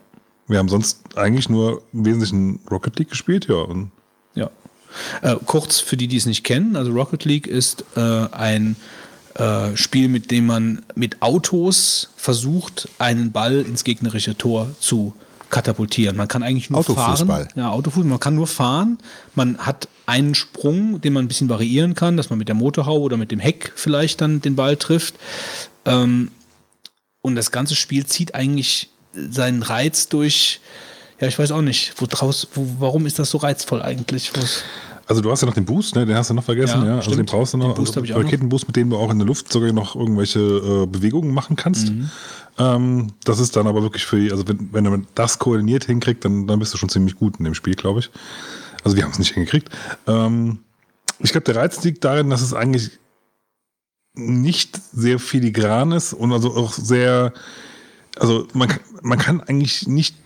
Wir 0.48 0.58
haben 0.58 0.68
sonst 0.68 1.00
eigentlich 1.16 1.48
nur 1.48 1.80
im 1.94 2.04
Wesentlichen 2.04 2.60
Rocket 2.70 2.98
League 2.98 3.08
gespielt, 3.08 3.46
ja. 3.48 3.54
Und 3.56 3.84
Ja. 3.84 3.88
Äh, 5.22 5.36
kurz 5.46 5.80
für 5.80 5.96
die, 5.96 6.08
die 6.08 6.16
es 6.16 6.26
nicht 6.26 6.44
kennen, 6.44 6.76
also 6.76 6.92
Rocket 6.92 7.24
League 7.24 7.46
ist 7.46 7.84
äh, 7.96 8.00
ein 8.00 8.76
äh, 9.34 9.76
Spiel, 9.76 10.08
mit 10.08 10.30
dem 10.30 10.46
man 10.46 10.82
mit 10.94 11.22
Autos 11.22 12.10
versucht, 12.16 12.88
einen 12.98 13.32
Ball 13.32 13.60
ins 13.60 13.84
gegnerische 13.84 14.36
Tor 14.36 14.68
zu 14.78 15.14
katapultieren. 15.52 16.16
Man 16.16 16.28
kann 16.28 16.42
eigentlich 16.42 16.70
nur 16.70 16.80
Autofußball. 16.80 17.44
fahren. 17.44 17.48
Ja, 17.54 17.70
Autofußball. 17.70 18.08
Man 18.08 18.20
kann 18.20 18.34
nur 18.34 18.46
fahren. 18.46 18.98
Man 19.34 19.58
hat 19.58 19.88
einen 20.06 20.34
Sprung, 20.34 21.00
den 21.00 21.12
man 21.12 21.24
ein 21.24 21.28
bisschen 21.28 21.48
variieren 21.48 21.94
kann, 21.94 22.16
dass 22.16 22.30
man 22.30 22.38
mit 22.38 22.48
der 22.48 22.54
Motorhaube 22.54 23.04
oder 23.04 23.16
mit 23.16 23.30
dem 23.30 23.38
Heck 23.38 23.72
vielleicht 23.76 24.20
dann 24.20 24.40
den 24.40 24.56
Ball 24.56 24.76
trifft. 24.76 25.14
Ähm, 25.84 26.30
und 27.20 27.36
das 27.36 27.52
ganze 27.52 27.76
Spiel 27.76 28.06
zieht 28.06 28.34
eigentlich 28.34 28.90
seinen 29.14 29.62
Reiz 29.62 30.08
durch. 30.08 30.60
Ja, 31.20 31.28
ich 31.28 31.38
weiß 31.38 31.52
auch 31.52 31.62
nicht, 31.62 31.94
wo 31.98 32.06
draus, 32.06 32.48
wo, 32.54 32.66
warum 32.78 33.06
ist 33.06 33.18
das 33.18 33.30
so 33.30 33.38
reizvoll 33.38 33.80
eigentlich? 33.82 34.32
Wo's- 34.34 34.62
Also 35.06 35.20
du 35.22 35.30
hast 35.30 35.42
ja 35.42 35.46
noch 35.46 35.54
den 35.54 35.64
Boost, 35.64 35.94
ne? 35.94 36.04
den 36.06 36.16
hast 36.16 36.30
du 36.30 36.34
noch 36.34 36.44
vergessen, 36.44 36.82
Ja, 36.82 36.88
ja. 36.88 36.96
Also 36.96 37.14
den 37.14 37.26
brauchst 37.26 37.54
du 37.54 37.58
noch. 37.58 37.74
Den 37.74 37.84
Boost 37.84 37.96
also 37.96 38.04
ich 38.04 38.14
auch. 38.14 38.18
Raketenboost, 38.24 38.66
mit 38.66 38.76
dem 38.76 38.90
du 38.90 38.96
auch 38.96 39.10
in 39.10 39.18
der 39.18 39.26
Luft 39.26 39.52
sogar 39.52 39.72
noch 39.72 39.94
irgendwelche 39.94 40.40
äh, 40.40 40.86
Bewegungen 40.86 41.32
machen 41.32 41.54
kannst. 41.56 41.90
Mhm. 41.90 42.10
Ähm, 42.58 43.12
das 43.24 43.38
ist 43.38 43.56
dann 43.56 43.66
aber 43.66 43.82
wirklich 43.82 44.04
für, 44.04 44.30
also 44.32 44.46
wenn, 44.48 44.68
wenn 44.72 44.84
man 44.84 45.06
das 45.14 45.38
koordiniert 45.38 45.84
hinkriegt, 45.84 46.24
dann, 46.24 46.46
dann 46.46 46.58
bist 46.58 46.74
du 46.74 46.78
schon 46.78 46.88
ziemlich 46.88 47.16
gut 47.16 47.36
in 47.38 47.44
dem 47.44 47.54
Spiel, 47.54 47.74
glaube 47.74 48.00
ich. 48.00 48.10
Also 48.84 48.96
wir 48.96 49.04
haben 49.04 49.12
es 49.12 49.18
nicht 49.18 49.32
hingekriegt. 49.34 49.68
Ähm, 50.06 50.58
ich 51.20 51.30
glaube, 51.30 51.44
der 51.44 51.56
Reiz 51.56 51.82
liegt 51.84 52.04
darin, 52.04 52.30
dass 52.30 52.42
es 52.42 52.52
eigentlich 52.52 52.98
nicht 54.14 54.78
sehr 54.92 55.18
filigran 55.18 55.92
ist 55.92 56.12
und 56.12 56.32
also 56.32 56.54
auch 56.54 56.72
sehr, 56.72 57.32
also 58.18 58.46
man, 58.52 58.68
man 59.02 59.18
kann 59.18 59.40
eigentlich 59.40 59.86
nicht 59.86 60.16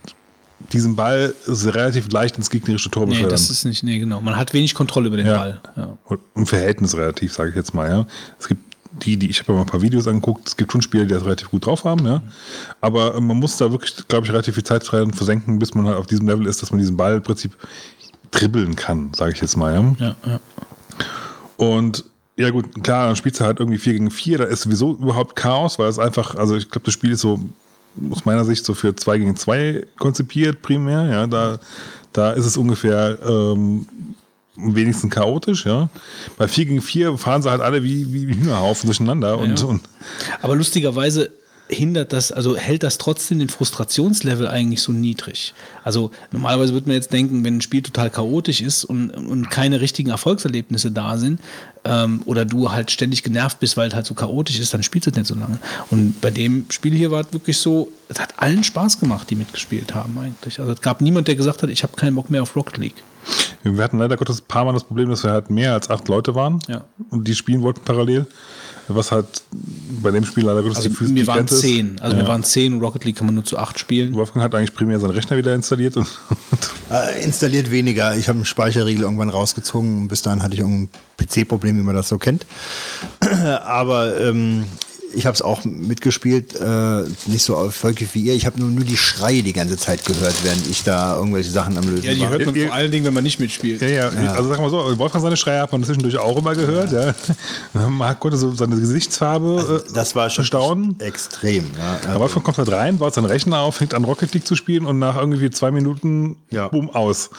diesen 0.73 0.95
Ball 0.95 1.33
relativ 1.47 2.11
leicht 2.11 2.37
ins 2.37 2.49
gegnerische 2.49 2.89
Tor 2.89 3.05
Nee, 3.05 3.11
befördern. 3.11 3.31
das 3.31 3.49
ist 3.49 3.63
nicht, 3.65 3.83
nee, 3.83 3.99
genau. 3.99 4.21
Man 4.21 4.35
hat 4.35 4.53
wenig 4.53 4.73
Kontrolle 4.73 5.07
über 5.07 5.17
den 5.17 5.27
Ja. 5.27 5.37
Ball. 5.37 5.61
Ja. 5.75 5.97
Im 6.35 6.45
Verhältnis 6.47 6.95
relativ, 6.95 7.33
sage 7.33 7.51
ich 7.51 7.55
jetzt 7.55 7.73
mal, 7.73 7.89
ja. 7.89 8.07
Es 8.39 8.47
gibt 8.47 8.65
die, 9.03 9.15
die, 9.17 9.29
ich 9.29 9.39
habe 9.39 9.51
ja 9.51 9.55
mal 9.57 9.61
ein 9.61 9.67
paar 9.67 9.81
Videos 9.83 10.07
angeguckt, 10.07 10.47
es 10.47 10.57
gibt 10.57 10.71
schon 10.71 10.81
Spieler, 10.81 11.05
die 11.05 11.13
das 11.13 11.23
relativ 11.23 11.51
gut 11.51 11.65
drauf 11.67 11.83
haben, 11.83 12.05
ja. 12.07 12.21
Aber 12.81 13.15
äh, 13.15 13.21
man 13.21 13.37
muss 13.37 13.57
da 13.57 13.71
wirklich, 13.71 13.93
glaube 14.07 14.25
ich, 14.25 14.31
relativ 14.31 14.55
viel 14.55 14.63
Zeit 14.63 14.89
dran 14.91 15.13
versenken, 15.13 15.59
bis 15.59 15.75
man 15.75 15.85
halt 15.85 15.97
auf 15.97 16.07
diesem 16.07 16.27
Level 16.27 16.47
ist, 16.47 16.61
dass 16.63 16.71
man 16.71 16.79
diesen 16.79 16.97
Ball 16.97 17.17
im 17.17 17.21
Prinzip 17.23 17.55
dribbeln 18.31 18.75
kann, 18.75 19.11
sage 19.13 19.33
ich 19.33 19.41
jetzt 19.41 19.55
mal, 19.55 19.73
ja. 19.75 19.95
Ja, 19.99 20.15
ja. 20.25 20.39
Und 21.57 22.05
ja 22.35 22.49
gut, 22.51 22.83
klar, 22.83 23.07
dann 23.07 23.15
spielst 23.15 23.39
du 23.39 23.45
halt 23.45 23.59
irgendwie 23.59 23.77
4 23.79 23.93
gegen 23.93 24.11
4, 24.11 24.37
da 24.39 24.43
ist 24.45 24.61
sowieso 24.61 24.93
überhaupt 24.93 25.35
Chaos, 25.35 25.79
weil 25.79 25.89
es 25.89 25.99
einfach, 25.99 26.35
also 26.35 26.55
ich 26.55 26.69
glaube, 26.69 26.85
das 26.85 26.93
Spiel 26.93 27.11
ist 27.11 27.21
so 27.21 27.39
aus 28.11 28.25
meiner 28.25 28.45
Sicht 28.45 28.65
so 28.65 28.73
für 28.73 28.95
2 28.95 29.17
gegen 29.17 29.35
2 29.35 29.85
konzipiert 29.97 30.61
primär, 30.61 31.05
ja, 31.05 31.27
da, 31.27 31.59
da 32.13 32.31
ist 32.31 32.45
es 32.45 32.57
ungefähr 32.57 33.17
ähm, 33.27 33.87
am 34.57 34.75
wenigsten 34.75 35.09
chaotisch, 35.09 35.65
ja. 35.65 35.89
Bei 36.37 36.47
4 36.47 36.65
gegen 36.65 36.81
4 36.81 37.17
fahren 37.17 37.41
sie 37.41 37.51
halt 37.51 37.61
alle 37.61 37.83
wie, 37.83 38.11
wie 38.11 38.33
Hühnerhaufen 38.33 38.87
durcheinander 38.87 39.37
und, 39.37 39.59
Ja. 39.59 39.65
und 39.65 39.81
Aber 40.41 40.55
lustigerweise 40.55 41.29
hindert 41.69 42.13
das, 42.13 42.31
also 42.31 42.55
hält 42.55 42.83
das 42.83 42.97
trotzdem 42.97 43.39
den 43.39 43.49
Frustrationslevel 43.49 44.47
eigentlich 44.47 44.81
so 44.81 44.91
niedrig. 44.91 45.53
Also 45.83 46.11
normalerweise 46.31 46.73
würde 46.73 46.87
man 46.87 46.95
jetzt 46.95 47.11
denken, 47.11 47.43
wenn 47.43 47.57
ein 47.57 47.61
Spiel 47.61 47.81
total 47.81 48.09
chaotisch 48.09 48.61
ist 48.61 48.85
und, 48.85 49.09
und 49.11 49.49
keine 49.49 49.81
richtigen 49.81 50.09
Erfolgserlebnisse 50.09 50.91
da 50.91 51.17
sind 51.17 51.41
ähm, 51.87 52.21
oder 52.25 52.45
du 52.45 52.71
halt 52.71 52.91
ständig 52.91 53.23
genervt 53.23 53.59
bist, 53.59 53.77
weil 53.77 53.87
es 53.89 53.95
halt 53.95 54.05
so 54.05 54.13
chaotisch 54.13 54.59
ist, 54.59 54.73
dann 54.73 54.83
spielst 54.83 55.07
du 55.07 55.11
es 55.11 55.17
nicht 55.17 55.27
so 55.27 55.35
lange. 55.35 55.59
Und 55.89 56.19
bei 56.21 56.29
dem 56.31 56.65
Spiel 56.69 56.93
hier 56.93 57.11
war 57.11 57.21
es 57.21 57.33
wirklich 57.33 57.57
so, 57.57 57.89
es 58.09 58.19
hat 58.19 58.33
allen 58.37 58.63
Spaß 58.63 58.99
gemacht, 58.99 59.29
die 59.29 59.35
mitgespielt 59.35 59.95
haben 59.95 60.17
eigentlich. 60.19 60.59
Also 60.59 60.71
es 60.73 60.81
gab 60.81 61.01
niemand, 61.01 61.27
der 61.27 61.35
gesagt 61.35 61.63
hat, 61.63 61.69
ich 61.69 61.83
habe 61.83 61.93
keinen 61.95 62.15
Bock 62.15 62.29
mehr 62.29 62.41
auf 62.43 62.55
Rocket 62.55 62.77
League. 62.77 63.03
wir 63.63 63.83
hatten 63.83 63.99
leider 63.99 64.17
Gottes 64.17 64.41
ein 64.41 64.45
paar 64.47 64.65
Mal 64.65 64.73
das 64.73 64.83
Problem, 64.83 65.09
dass 65.09 65.23
wir 65.23 65.31
halt 65.31 65.49
mehr 65.49 65.73
als 65.73 65.89
acht 65.89 66.07
Leute 66.07 66.35
waren 66.35 66.59
Ja. 66.67 66.83
und 67.09 67.27
die 67.27 67.35
spielen 67.35 67.61
wollten 67.61 67.81
parallel. 67.83 68.25
Was 68.89 69.11
halt 69.11 69.25
bei 70.01 70.11
dem 70.11 70.23
Spiel 70.23 70.45
leider 70.45 70.61
Gottes 70.63 70.77
Also 70.77 70.89
die- 70.89 71.05
die 71.07 71.15
wir 71.15 71.27
waren 71.27 71.47
zehn. 71.47 71.99
Also 71.99 72.15
Ja. 72.15 72.23
wir 72.23 72.27
waren 72.29 72.43
zehn 72.43 72.73
und 72.73 72.81
Rocket 72.81 73.03
League 73.05 73.17
kann 73.17 73.25
man 73.25 73.35
nur 73.35 73.43
zu 73.43 73.57
acht 73.57 73.77
spielen. 73.79 74.13
Wolfgang 74.13 74.43
hat 74.45 74.55
eigentlich 74.55 74.73
primär 74.73 74.99
seinen 74.99 75.11
Rechner 75.11 75.35
wieder 75.35 75.53
installiert 75.53 75.97
und, 75.97 76.07
und 76.29 76.59
Äh, 76.89 77.23
installiert 77.23 77.69
weniger. 77.69 78.15
Ich 78.15 78.29
habe 78.29 78.37
einen 78.37 78.45
Speicherriegel 78.45 79.03
irgendwann 79.03 79.29
rausgezogen. 79.29 80.03
und 80.03 80.07
Bis 80.07 80.21
dahin 80.21 80.41
hatte 80.41 80.53
ich 80.53 80.61
irgendein 80.61 80.89
PC-Problem, 81.17 81.77
wie 81.77 81.83
man 81.83 81.95
das 81.95 82.07
so 82.07 82.17
kennt. 82.17 82.45
Aber 83.65 84.19
ähm, 84.21 84.63
ich 85.17 85.25
habe 85.25 85.33
es 85.33 85.41
auch 85.41 85.65
mitgespielt, 85.65 86.55
äh, 86.55 87.03
nicht 87.25 87.43
so 87.43 87.55
erfolgreich 87.55 88.09
wie 88.13 88.21
ihr. 88.21 88.35
Ich 88.35 88.45
habe 88.45 88.59
nur, 88.59 88.69
nur 88.69 88.83
die 88.85 88.95
Schreie 88.97 89.41
die 89.41 89.51
ganze 89.53 89.75
Zeit 89.77 90.05
gehört, 90.05 90.35
während 90.43 90.67
ich 90.67 90.83
da 90.83 91.15
irgendwelche 91.17 91.49
Sachen 91.49 91.77
am 91.77 91.83
Lösen 91.89 92.05
Ja, 92.05 92.13
die 92.13 92.21
war. 92.21 92.29
hört 92.29 92.45
man 92.45 92.55
vor 92.55 92.73
allen 92.73 92.91
Dingen, 92.91 93.05
wenn 93.05 93.13
man 93.13 93.23
nicht 93.23 93.39
mitspielt. 93.39 93.81
Ja, 93.81 93.87
ja, 93.87 94.09
also 94.33 94.49
sag 94.49 94.59
mal 94.59 94.69
so, 94.69 94.97
Wolfgang 94.99 95.23
seine 95.23 95.35
Schreie 95.37 95.61
hat 95.61 95.71
man 95.71 95.83
zwischendurch 95.83 96.17
auch 96.17 96.37
immer 96.37 96.53
gehört, 96.55 96.91
ja. 96.91 97.13
Man 97.89 98.19
konnte 98.19 98.37
so 98.37 98.53
seine 98.53 98.75
Gesichtsfarbe 98.79 99.83
äh, 99.87 99.93
Das 99.93 100.15
war 100.15 100.29
schon 100.29 100.45
staunen. 100.45 100.99
extrem. 100.99 101.65
Ja. 101.77 102.09
Aber 102.11 102.19
Wolfgang 102.21 102.45
kommt 102.45 102.57
halt 102.59 102.71
rein, 102.71 102.97
baut 102.99 103.13
seinen 103.13 103.25
Rechner 103.25 103.59
auf, 103.59 103.75
fängt 103.75 103.93
an 103.93 104.03
Rocket 104.03 104.33
League 104.33 104.45
zu 104.47 104.55
spielen 104.55 104.85
und 104.85 104.99
nach 104.99 105.15
irgendwie 105.17 105.49
zwei 105.49 105.71
Minuten, 105.71 106.35
Ja. 106.51 106.67
boom, 106.67 106.89
aus. 106.91 107.29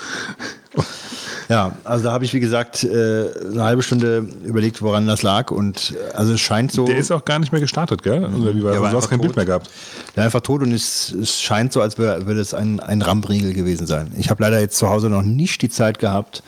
Ja, 1.48 1.72
also 1.84 2.04
da 2.04 2.12
habe 2.12 2.24
ich, 2.26 2.34
wie 2.34 2.40
gesagt, 2.40 2.84
äh, 2.84 3.26
eine 3.50 3.62
halbe 3.62 3.82
Stunde 3.82 4.26
überlegt, 4.44 4.82
woran 4.82 5.06
das 5.06 5.22
lag. 5.22 5.50
Und 5.50 5.94
äh, 6.10 6.12
also 6.14 6.34
es 6.34 6.40
scheint 6.40 6.72
so. 6.72 6.84
Der 6.86 6.98
ist 6.98 7.10
auch 7.10 7.24
gar 7.24 7.38
nicht 7.38 7.52
mehr 7.52 7.60
gestartet, 7.60 8.02
gell? 8.02 8.24
Oder 8.24 8.54
wie 8.54 8.62
war 8.62 8.72
Der 8.72 8.80
das? 8.80 8.82
war 8.82 8.90
Du 8.90 8.96
hast 8.98 9.04
einfach 9.04 9.10
kein 9.10 9.20
Bild 9.20 9.30
tot. 9.32 9.36
mehr 9.36 9.46
gehabt. 9.46 9.70
Der 10.14 10.24
ist 10.24 10.26
einfach 10.26 10.40
tot 10.42 10.60
und 10.62 10.72
es, 10.72 11.10
es 11.12 11.40
scheint 11.40 11.72
so, 11.72 11.80
als 11.80 11.96
würde 11.96 12.40
es 12.40 12.52
ein, 12.52 12.80
ein 12.80 13.00
Rampriegel 13.00 13.54
gewesen 13.54 13.86
sein. 13.86 14.12
Ich 14.18 14.28
habe 14.28 14.42
leider 14.42 14.60
jetzt 14.60 14.76
zu 14.76 14.90
Hause 14.90 15.08
noch 15.08 15.22
nicht 15.22 15.62
die 15.62 15.70
Zeit 15.70 15.98
gehabt, 15.98 16.42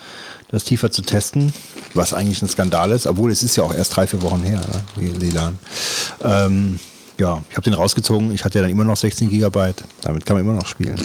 das 0.51 0.65
tiefer 0.65 0.91
zu 0.91 1.01
testen, 1.03 1.53
was 1.95 2.13
eigentlich 2.13 2.43
ein 2.43 2.49
Skandal 2.49 2.91
ist, 2.91 3.07
obwohl 3.07 3.31
es 3.31 3.43
ist 3.43 3.57
ja 3.57 3.63
auch 3.63 3.73
erst 3.75 3.97
drei, 3.97 4.07
vier 4.07 4.21
Wochen 4.21 4.43
her, 4.43 4.59
ne, 4.61 4.81
wie 4.97 5.09
Lelan. 5.09 5.59
Ähm, 6.23 6.79
ja, 7.19 7.43
ich 7.49 7.57
habe 7.57 7.65
den 7.65 7.75
rausgezogen. 7.75 8.33
Ich 8.33 8.45
hatte 8.45 8.59
ja 8.59 8.63
dann 8.63 8.71
immer 8.71 8.85
noch 8.85 8.97
16 8.97 9.29
Gigabyte. 9.31 9.85
Damit 10.03 10.27
kann 10.27 10.37
man 10.37 10.45
immer 10.45 10.55
noch 10.55 10.67
spielen. 10.67 11.01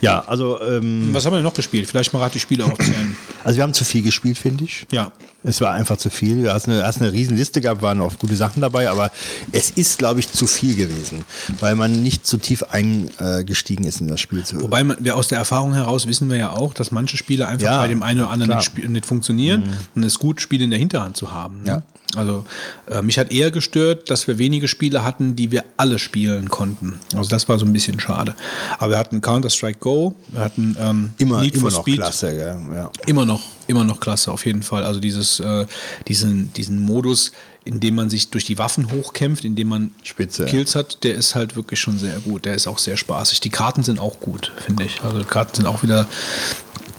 Ja, 0.00 0.20
also, 0.26 0.60
ähm, 0.60 1.10
Was 1.12 1.24
haben 1.24 1.32
wir 1.32 1.36
denn 1.38 1.44
noch 1.44 1.54
gespielt? 1.54 1.88
Vielleicht 1.88 2.12
mal 2.12 2.18
gerade 2.18 2.32
die 2.32 2.40
Spiele 2.40 2.64
aufzählen. 2.64 3.16
also 3.44 3.56
wir 3.56 3.62
haben 3.62 3.74
zu 3.74 3.84
viel 3.84 4.02
gespielt, 4.02 4.38
finde 4.38 4.64
ich. 4.64 4.86
Ja. 4.90 5.12
Es 5.44 5.60
war 5.60 5.72
einfach 5.72 5.96
zu 5.96 6.08
viel. 6.08 6.44
Du 6.44 6.52
hast 6.52 6.68
eine, 6.68 6.84
hast 6.84 7.00
eine 7.00 7.12
riesen 7.12 7.36
Liste 7.36 7.60
gehabt, 7.60 7.82
waren 7.82 8.00
auch 8.00 8.16
gute 8.18 8.36
Sachen 8.36 8.60
dabei, 8.60 8.88
aber 8.88 9.10
es 9.50 9.70
ist, 9.70 9.98
glaube 9.98 10.20
ich, 10.20 10.30
zu 10.30 10.46
viel 10.46 10.76
gewesen, 10.76 11.24
weil 11.58 11.74
man 11.74 12.02
nicht 12.02 12.26
zu 12.26 12.38
tief 12.38 12.62
eingestiegen 12.70 13.84
ist 13.84 14.00
in 14.00 14.08
das 14.08 14.20
Spiel. 14.20 14.44
Zu, 14.44 14.60
Wobei 14.62 14.84
man, 14.84 14.96
wir 15.00 15.16
aus 15.16 15.28
der 15.28 15.38
Erfahrung 15.38 15.74
heraus 15.74 16.06
wissen 16.06 16.30
wir 16.30 16.36
ja 16.36 16.50
auch, 16.52 16.74
dass 16.74 16.92
manche 16.92 17.16
Spiele 17.16 17.48
einfach 17.48 17.66
Ja, 17.66 17.78
bei 17.80 17.88
dem 17.88 18.02
einen 18.02 18.20
oder 18.20 18.30
anderen 18.30 18.56
nicht, 18.56 18.88
nicht 18.88 19.06
funktionieren 19.06 19.76
und 19.94 20.04
es 20.04 20.14
ist 20.14 20.18
gut, 20.20 20.40
Spiele 20.40 20.64
in 20.64 20.70
der 20.70 20.78
Hinterhand 20.78 21.16
zu 21.16 21.32
haben. 21.32 21.62
Ne? 21.62 21.68
Ja. 21.68 21.82
Also 22.16 22.44
äh, 22.90 23.00
mich 23.00 23.18
hat 23.18 23.32
eher 23.32 23.50
gestört, 23.50 24.10
dass 24.10 24.28
wir 24.28 24.38
wenige 24.38 24.68
Spiele 24.68 25.02
hatten, 25.04 25.34
die 25.34 25.50
wir 25.50 25.64
alle 25.76 25.98
spielen 25.98 26.48
konnten. 26.50 27.00
Also 27.14 27.30
das 27.30 27.48
war 27.48 27.58
so 27.58 27.64
ein 27.64 27.72
bisschen 27.72 27.98
schade. 28.00 28.34
Aber 28.78 28.90
wir 28.90 28.98
hatten 28.98 29.20
Counter-Strike 29.20 29.78
Go, 29.78 30.14
wir 30.28 30.40
hatten 30.40 30.76
ähm, 30.78 31.10
immer, 31.18 31.40
Need 31.40 31.54
immer 31.54 31.70
for 31.70 31.78
noch 31.78 31.84
Speed. 31.84 31.96
klasse. 31.96 32.34
Gell? 32.34 32.56
Ja. 32.74 32.90
Immer 33.06 33.24
noch, 33.24 33.40
immer 33.66 33.84
noch 33.84 33.98
klasse, 33.98 34.30
auf 34.30 34.44
jeden 34.44 34.62
Fall. 34.62 34.84
Also 34.84 35.00
dieses, 35.00 35.40
äh, 35.40 35.66
diesen, 36.06 36.52
diesen 36.52 36.80
Modus, 36.80 37.32
in 37.64 37.80
dem 37.80 37.94
man 37.94 38.10
sich 38.10 38.28
durch 38.30 38.44
die 38.44 38.58
Waffen 38.58 38.90
hochkämpft, 38.92 39.44
in 39.44 39.56
dem 39.56 39.68
man 39.68 39.92
Spitze. 40.02 40.44
Kills 40.46 40.74
hat, 40.74 41.04
der 41.04 41.14
ist 41.14 41.34
halt 41.34 41.56
wirklich 41.56 41.80
schon 41.80 41.98
sehr 41.98 42.18
gut. 42.20 42.44
Der 42.44 42.54
ist 42.54 42.66
auch 42.66 42.78
sehr 42.78 42.96
spaßig. 42.96 43.40
Die 43.40 43.50
Karten 43.50 43.82
sind 43.84 44.00
auch 44.00 44.20
gut, 44.20 44.52
finde 44.66 44.84
ich. 44.84 45.00
Also 45.02 45.18
die 45.18 45.24
Karten 45.24 45.54
sind 45.54 45.66
auch 45.66 45.82
wieder, 45.82 46.06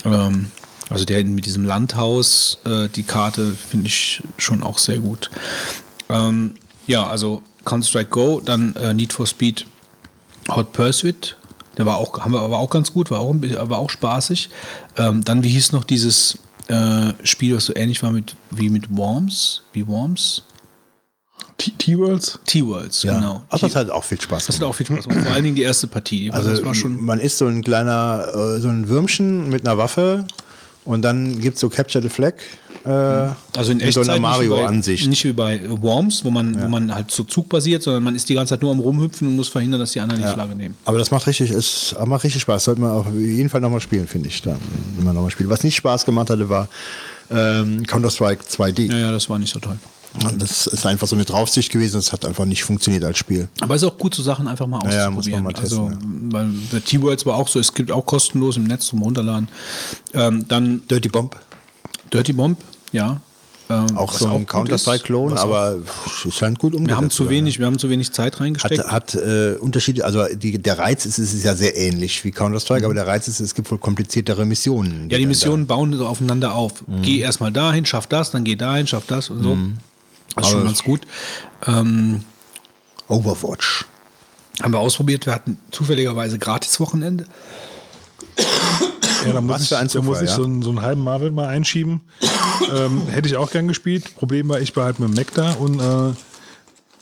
ähm, 0.06 0.47
also 0.93 1.06
der 1.06 1.23
mit 1.25 1.45
diesem 1.45 1.65
Landhaus, 1.65 2.60
äh, 2.65 2.88
die 2.89 3.03
Karte 3.03 3.51
finde 3.69 3.88
ich 3.88 4.21
schon 4.38 4.63
auch 4.63 4.77
sehr 4.77 4.99
gut. 4.99 5.29
Ähm, 6.10 6.56
ja, 6.88 7.06
also 7.08 7.41
Counter-Strike 7.65 8.10
Go, 8.10 8.41
dann 8.43 8.75
äh, 8.75 8.93
Need 8.93 9.13
for 9.13 9.25
Speed 9.27 9.65
Hot 10.49 10.71
Pursuit. 10.73 11.38
Der 11.77 11.86
war 11.86 11.97
auch, 11.97 12.19
haben 12.19 12.34
wir 12.34 12.41
aber 12.41 12.60
auch 12.60 12.69
ganz 12.69 12.93
gut, 12.93 13.10
war 13.10 13.19
auch, 13.21 13.34
war 13.34 13.79
auch 13.79 13.89
spaßig. 13.89 14.49
Ähm, 14.97 15.23
dann, 15.23 15.43
wie 15.43 15.49
hieß 15.49 15.71
noch 15.71 15.84
dieses 15.86 16.38
äh, 16.67 17.13
Spiel, 17.23 17.56
was 17.56 17.65
so 17.65 17.75
ähnlich 17.75 18.03
war 18.03 18.12
mit, 18.12 18.36
wie 18.51 18.69
mit 18.69 18.95
Worms? 18.95 19.63
Wie 19.73 19.88
Worms? 19.88 20.43
T-Worlds? 21.58 22.39
T-Worlds, 22.45 23.03
Ja. 23.03 23.15
genau. 23.15 23.43
Ach, 23.49 23.60
das 23.60 23.75
hat 23.75 23.89
auch 23.89 24.03
viel 24.03 24.19
Spaß 24.19 24.47
Das 24.47 24.56
hat 24.56 24.60
gemacht. 24.60 24.73
auch 24.73 24.75
viel 24.75 24.86
Spaß 24.88 25.08
gemacht. 25.08 25.25
Vor 25.25 25.34
allen 25.34 25.43
Dingen 25.43 25.56
die 25.56 25.62
erste 25.62 25.88
Partie. 25.88 26.32
Also 26.32 26.49
das 26.49 26.63
war 26.65 26.73
schon. 26.75 27.03
man 27.03 27.19
ist 27.19 27.38
so 27.38 27.45
ein 27.47 27.63
kleiner, 27.63 28.27
äh, 28.34 28.60
so 28.60 28.67
ein 28.69 28.89
Würmchen 28.89 29.49
mit 29.49 29.65
einer 29.65 29.77
Waffe 29.77 30.25
und 30.86 31.02
dann 31.02 31.39
gibt 31.39 31.56
es 31.56 31.62
so 31.62 31.69
Capture 31.69 32.02
the 32.02 32.10
Flag. 32.10 32.34
Äh, 32.86 32.89
Also 32.89 33.72
in 33.72 33.80
so 33.80 33.86
Echtzeit 33.86 34.10
einer 34.10 34.19
Mario-Ansicht. 34.19 35.08
Nicht 35.08 35.24
wie 35.24 35.32
bei 35.34 35.62
Worms, 35.82 36.26
wo 36.26 36.32
man, 36.32 36.62
wo 36.62 36.67
man 36.67 36.93
halt 36.93 37.12
so 37.12 37.24
zugbasiert, 37.24 37.82
sondern 37.84 38.04
man 38.04 38.15
ist 38.15 38.28
die 38.28 38.34
ganze 38.34 38.52
Zeit 38.56 38.62
nur 38.62 38.72
am 38.72 38.80
Rumhüpfen 38.80 39.28
und 39.28 39.36
muss 39.38 39.48
verhindern, 39.48 39.80
dass 39.80 39.93
die 39.93 40.02
anderen 40.02 40.22
die 40.22 40.28
Flagge 40.28 40.56
nehmen. 40.56 40.76
Aber 40.86 40.98
das 40.98 41.10
macht 41.12 41.26
richtig, 41.28 41.52
es 41.52 41.96
macht 42.06 42.24
richtig 42.26 42.41
Spaß. 42.41 42.65
Sollte 42.65 42.82
man 42.82 42.91
auf 42.91 43.06
jeden 43.13 43.50
Fall 43.50 43.62
nochmal 43.62 43.80
spielen, 43.80 44.08
finde 44.08 44.28
ich. 44.30 44.41
Dann 44.41 44.58
immer 45.00 45.13
noch 45.13 45.22
mal 45.22 45.32
spielen. 45.32 45.50
Was 45.50 45.63
nicht 45.63 45.76
Spaß 45.78 46.06
gemacht 46.06 46.30
hatte, 46.30 46.50
war 46.50 46.67
ähm, 47.32 47.86
Counter-Strike 47.88 48.43
2D. 48.43 48.91
Ja, 48.91 48.98
ja, 48.98 49.12
das 49.12 49.30
war 49.30 49.39
nicht 49.39 49.54
so 49.54 49.60
toll. 49.60 49.78
Das 50.38 50.67
ist 50.67 50.86
einfach 50.86 51.08
so 51.08 51.15
eine 51.15 51.26
Draufsicht 51.26 51.71
gewesen. 51.71 51.95
Das 51.95 52.12
hat 52.12 52.26
einfach 52.26 52.45
nicht 52.45 52.63
funktioniert 52.63 53.04
als 53.04 53.17
Spiel. 53.17 53.47
Aber 53.62 53.76
es 53.76 53.82
ist 53.82 53.88
auch 53.88 53.97
gut, 53.97 54.13
so 54.13 54.21
Sachen 54.21 54.47
einfach 54.47 54.67
mal 54.67 54.80
Ja, 54.84 55.08
auszuprobieren. 55.08 55.13
muss 55.13 55.28
man 55.30 55.43
mal 55.43 55.54
testen, 55.54 55.80
also, 55.80 55.97
weil 56.32 56.49
der 56.71 56.84
T-Worlds 56.84 57.26
war 57.26 57.36
auch 57.36 57.47
so, 57.47 57.60
es 57.60 57.73
gibt 57.73 57.91
auch 57.91 58.06
kostenlos 58.06 58.58
im 58.58 58.65
Netz 58.65 58.88
zum 58.88 59.02
Runterladen. 59.02 59.47
Ähm, 60.13 60.45
dann 60.47 60.84
Dirty 60.89 61.10
Bomb, 61.10 61.36
Dirty 62.12 62.34
Bomb, 62.34 62.60
ja. 62.91 63.21
Ähm, 63.69 63.97
auch 63.97 64.12
so 64.12 64.28
ein 64.28 64.45
Counter-Strike-Klon, 64.45 65.38
aber 65.38 65.78
es 66.28 66.36
scheint 66.36 66.60
gut 66.60 66.73
umgesetzt. 66.73 66.89
wir 66.89 66.97
haben 66.97 67.10
zu 67.10 67.30
wenig, 67.30 67.60
wir 67.60 67.65
haben 67.65 67.80
zu 67.80 67.89
wenig 67.89 68.12
Zeit 68.12 68.39
reingesteckt. 68.41 68.84
Hat, 68.84 68.91
hat 68.91 69.15
äh, 69.15 69.56
Unterschiede, 69.58 70.04
also 70.04 70.26
die, 70.36 70.60
der 70.62 70.78
Reiz 70.80 71.06
ist, 71.06 71.17
es 71.17 71.34
ist 71.34 71.45
ja 71.45 71.56
sehr 71.56 71.76
ähnlich 71.78 72.23
wie 72.26 72.32
Counter-Strike, 72.32 72.84
aber 72.86 72.93
der 72.93 73.08
Reiz 73.08 73.30
ist, 73.30 73.39
es 73.39 73.56
gibt 73.56 73.71
wohl 73.71 73.78
kompliziertere 73.78 74.45
Missionen. 74.45 75.06
Mhm. 75.06 75.10
ja, 75.10 75.17
die 75.17 75.26
Missionen 75.26 75.65
bauen 75.65 75.93
so 75.97 76.06
aufeinander 76.06 76.56
auf. 76.56 76.86
Mhm. 76.88 77.02
Geh 77.04 77.19
erstmal 77.19 77.54
dahin, 77.54 77.86
schaff 77.86 78.06
das, 78.06 78.32
dann 78.32 78.43
geh 78.43 78.58
dahin, 78.58 78.86
schaff 78.86 79.06
das 79.08 79.30
und 79.30 79.41
so. 79.41 79.58
Das 80.36 80.48
ist 80.48 80.52
schon 80.52 80.63
ganz 80.63 80.84
gut. 80.84 81.02
Ähm. 81.68 82.24
Overwatch. 83.07 83.86
haben 84.62 84.74
wir 84.74 84.80
ausprobiert. 84.80 85.26
Wir 85.26 85.34
hatten 85.34 85.57
zufälligerweise 85.72 86.39
gratis 86.39 86.80
Wochenende. 86.80 87.26
Ja, 89.26 89.34
da 89.34 89.41
muss 89.41 89.62
ich, 89.62 89.70
da 89.70 89.82
muss 89.82 89.91
Zufall, 89.91 90.24
ich 90.24 90.30
ja. 90.30 90.36
so, 90.36 90.43
einen, 90.43 90.62
so 90.62 90.70
einen 90.70 90.82
halben 90.82 91.03
Marvel 91.03 91.32
mal 91.32 91.47
einschieben. 91.47 92.01
ähm, 92.76 93.07
hätte 93.07 93.28
ich 93.28 93.38
auch 93.38 93.51
gern 93.51 93.68
gespielt. 93.68 94.16
Problem 94.16 94.49
war, 94.49 94.60
ich 94.60 94.76
war 94.76 94.86
halt 94.86 94.99
mit 94.99 95.10
dem 95.10 95.16
Mac 95.16 95.34
da 95.34 95.53
und 95.53 95.80
äh, 95.80 96.14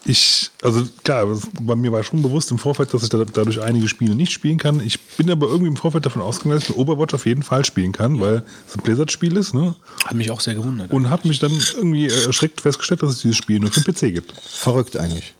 ich, 0.03 0.49
also 0.63 0.83
klar, 1.03 1.27
bei 1.61 1.75
mir 1.75 1.91
war 1.91 2.03
schon 2.03 2.21
bewusst 2.23 2.49
im 2.51 2.57
Vorfeld, 2.57 2.93
dass 2.93 3.03
ich 3.03 3.09
da, 3.09 3.23
dadurch 3.23 3.61
einige 3.61 3.87
Spiele 3.87 4.15
nicht 4.15 4.31
spielen 4.31 4.57
kann. 4.57 4.79
Ich 4.79 4.99
bin 4.99 5.29
aber 5.29 5.47
irgendwie 5.47 5.67
im 5.67 5.75
Vorfeld 5.77 6.05
davon 6.05 6.21
ausgegangen, 6.23 6.59
dass 6.59 6.69
ich 6.69 6.75
Overwatch 6.75 7.13
auf 7.13 7.25
jeden 7.25 7.43
Fall 7.43 7.63
spielen 7.65 7.91
kann, 7.91 8.19
weil 8.19 8.43
es 8.67 8.75
ein 8.75 8.81
Blizzard-Spiel 8.81 9.37
ist, 9.37 9.53
ne? 9.53 9.75
Hat 10.05 10.15
mich 10.15 10.31
auch 10.31 10.39
sehr 10.39 10.55
gewundert. 10.55 10.91
Und 10.91 11.09
habe 11.09 11.27
mich 11.27 11.37
dann 11.39 11.51
irgendwie 11.75 12.07
erschreckt 12.07 12.61
festgestellt, 12.61 13.03
dass 13.03 13.11
es 13.11 13.21
dieses 13.21 13.37
Spiel 13.37 13.59
nur 13.59 13.71
für 13.71 13.81
den 13.81 13.93
PC 13.93 14.13
gibt. 14.13 14.33
Verrückt 14.41 14.97
eigentlich. 14.97 15.35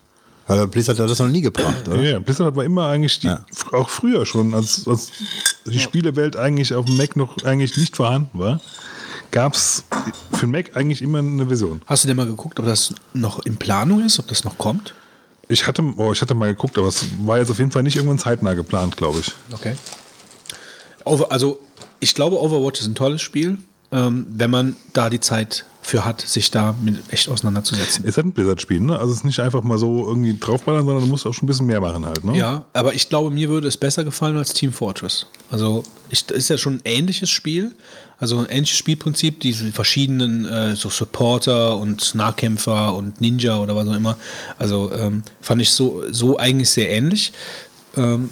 Aber 0.46 0.66
Blizzard 0.66 0.98
hat 0.98 1.08
das 1.08 1.18
noch 1.18 1.28
nie 1.28 1.40
gebracht, 1.40 1.88
oder? 1.88 2.00
Ja, 2.02 2.18
Blizzard 2.18 2.54
war 2.54 2.64
immer 2.64 2.86
eigentlich, 2.88 3.20
die, 3.20 3.28
Ja. 3.28 3.44
auch 3.72 3.88
früher 3.88 4.26
schon, 4.26 4.54
als, 4.54 4.86
als 4.86 5.10
die 5.66 5.78
Spielewelt 5.78 6.36
eigentlich 6.36 6.74
auf 6.74 6.84
dem 6.86 6.96
Mac 6.96 7.16
noch 7.16 7.42
eigentlich 7.44 7.76
nicht 7.76 7.96
vorhanden 7.96 8.38
war, 8.38 8.60
gab 9.32 9.54
es 9.54 9.84
für 10.32 10.46
Mac 10.46 10.76
eigentlich 10.76 11.02
immer 11.02 11.18
eine 11.18 11.46
Version. 11.46 11.82
Hast 11.86 12.04
du 12.04 12.08
denn 12.08 12.16
mal 12.16 12.26
geguckt, 12.26 12.60
ob 12.60 12.66
das 12.66 12.94
noch 13.12 13.44
in 13.44 13.56
Planung 13.56 14.04
ist, 14.04 14.20
ob 14.20 14.28
das 14.28 14.44
noch 14.44 14.56
kommt? 14.58 14.94
Ich 15.48 15.66
hatte, 15.66 15.82
oh, 15.96 16.12
ich 16.12 16.22
hatte 16.22 16.34
mal 16.34 16.46
geguckt, 16.46 16.78
aber 16.78 16.86
es 16.86 17.04
war 17.18 17.38
jetzt 17.38 17.50
auf 17.50 17.58
jeden 17.58 17.72
Fall 17.72 17.82
nicht 17.82 17.96
irgendwann 17.96 18.18
zeitnah 18.18 18.54
geplant, 18.54 18.96
glaube 18.96 19.20
ich. 19.20 19.32
Okay. 19.52 19.74
Also, 21.04 21.58
ich 21.98 22.14
glaube, 22.14 22.40
Overwatch 22.40 22.80
ist 22.80 22.86
ein 22.86 22.94
tolles 22.94 23.20
Spiel, 23.20 23.58
ähm, 23.90 24.26
wenn 24.28 24.50
man 24.50 24.76
da 24.92 25.10
die 25.10 25.18
Zeit 25.18 25.66
für 25.82 26.04
hat, 26.04 26.20
sich 26.20 26.52
da 26.52 26.76
mit 26.80 27.12
echt 27.12 27.28
auseinanderzusetzen. 27.28 28.04
Ist 28.04 28.16
halt 28.16 28.26
ein 28.26 28.32
Blizzard-Spiel, 28.32 28.80
ne? 28.80 28.98
Also 28.98 29.10
es 29.12 29.18
ist 29.18 29.24
nicht 29.24 29.40
einfach 29.40 29.64
mal 29.64 29.78
so 29.78 30.06
irgendwie 30.06 30.38
draufballern, 30.38 30.86
sondern 30.86 31.04
du 31.04 31.10
musst 31.10 31.26
auch 31.26 31.34
schon 31.34 31.44
ein 31.44 31.48
bisschen 31.48 31.66
mehr 31.66 31.80
machen 31.80 32.06
halt, 32.06 32.24
ne? 32.24 32.38
Ja, 32.38 32.64
aber 32.72 32.94
ich 32.94 33.08
glaube, 33.08 33.30
mir 33.30 33.48
würde 33.48 33.66
es 33.66 33.76
besser 33.76 34.04
gefallen 34.04 34.36
als 34.36 34.54
Team 34.54 34.72
Fortress. 34.72 35.26
Also, 35.50 35.82
ich, 36.08 36.30
ist 36.30 36.48
ja 36.48 36.56
schon 36.56 36.74
ein 36.74 36.80
ähnliches 36.84 37.30
Spiel. 37.30 37.74
Also 38.22 38.38
ein 38.38 38.46
ähnliches 38.46 38.78
Spielprinzip, 38.78 39.40
diese 39.40 39.72
verschiedenen 39.72 40.44
äh, 40.44 40.76
so 40.76 40.90
Supporter 40.90 41.76
und 41.76 42.14
Nahkämpfer 42.14 42.94
und 42.94 43.20
Ninja 43.20 43.58
oder 43.58 43.74
was 43.74 43.88
auch 43.88 43.96
immer. 43.96 44.16
Also 44.60 44.92
ähm, 44.92 45.24
fand 45.40 45.60
ich 45.60 45.72
so, 45.72 46.04
so 46.12 46.38
eigentlich 46.38 46.70
sehr 46.70 46.88
ähnlich. 46.88 47.32
Ähm, 47.96 48.30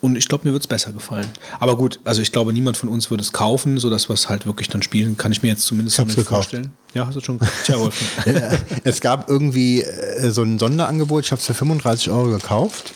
und 0.00 0.16
ich 0.16 0.28
glaube, 0.28 0.48
mir 0.48 0.52
wird 0.52 0.64
es 0.64 0.66
besser 0.66 0.92
gefallen. 0.92 1.28
Aber 1.60 1.76
gut, 1.76 2.00
also 2.02 2.20
ich 2.22 2.32
glaube, 2.32 2.52
niemand 2.52 2.76
von 2.76 2.88
uns 2.88 3.08
würde 3.08 3.22
es 3.22 3.32
kaufen, 3.32 3.78
sodass 3.78 4.08
wir 4.08 4.14
es 4.14 4.28
halt 4.28 4.46
wirklich 4.46 4.68
dann 4.68 4.82
spielen. 4.82 5.16
Kann 5.16 5.30
ich 5.30 5.44
mir 5.44 5.48
jetzt 5.50 5.62
zumindest 5.62 5.96
gekauft. 5.98 6.26
vorstellen. 6.26 6.72
Ja, 6.92 7.06
hast 7.06 7.14
du 7.14 7.20
schon 7.20 7.38
Tja, 7.66 7.78
Wolf. 7.78 7.94
es 8.82 9.00
gab 9.00 9.30
irgendwie 9.30 9.82
äh, 9.82 10.30
so 10.30 10.42
ein 10.42 10.58
Sonderangebot, 10.58 11.24
ich 11.24 11.30
habe 11.30 11.38
es 11.38 11.46
für 11.46 11.54
35 11.54 12.10
Euro 12.10 12.30
gekauft. 12.30 12.94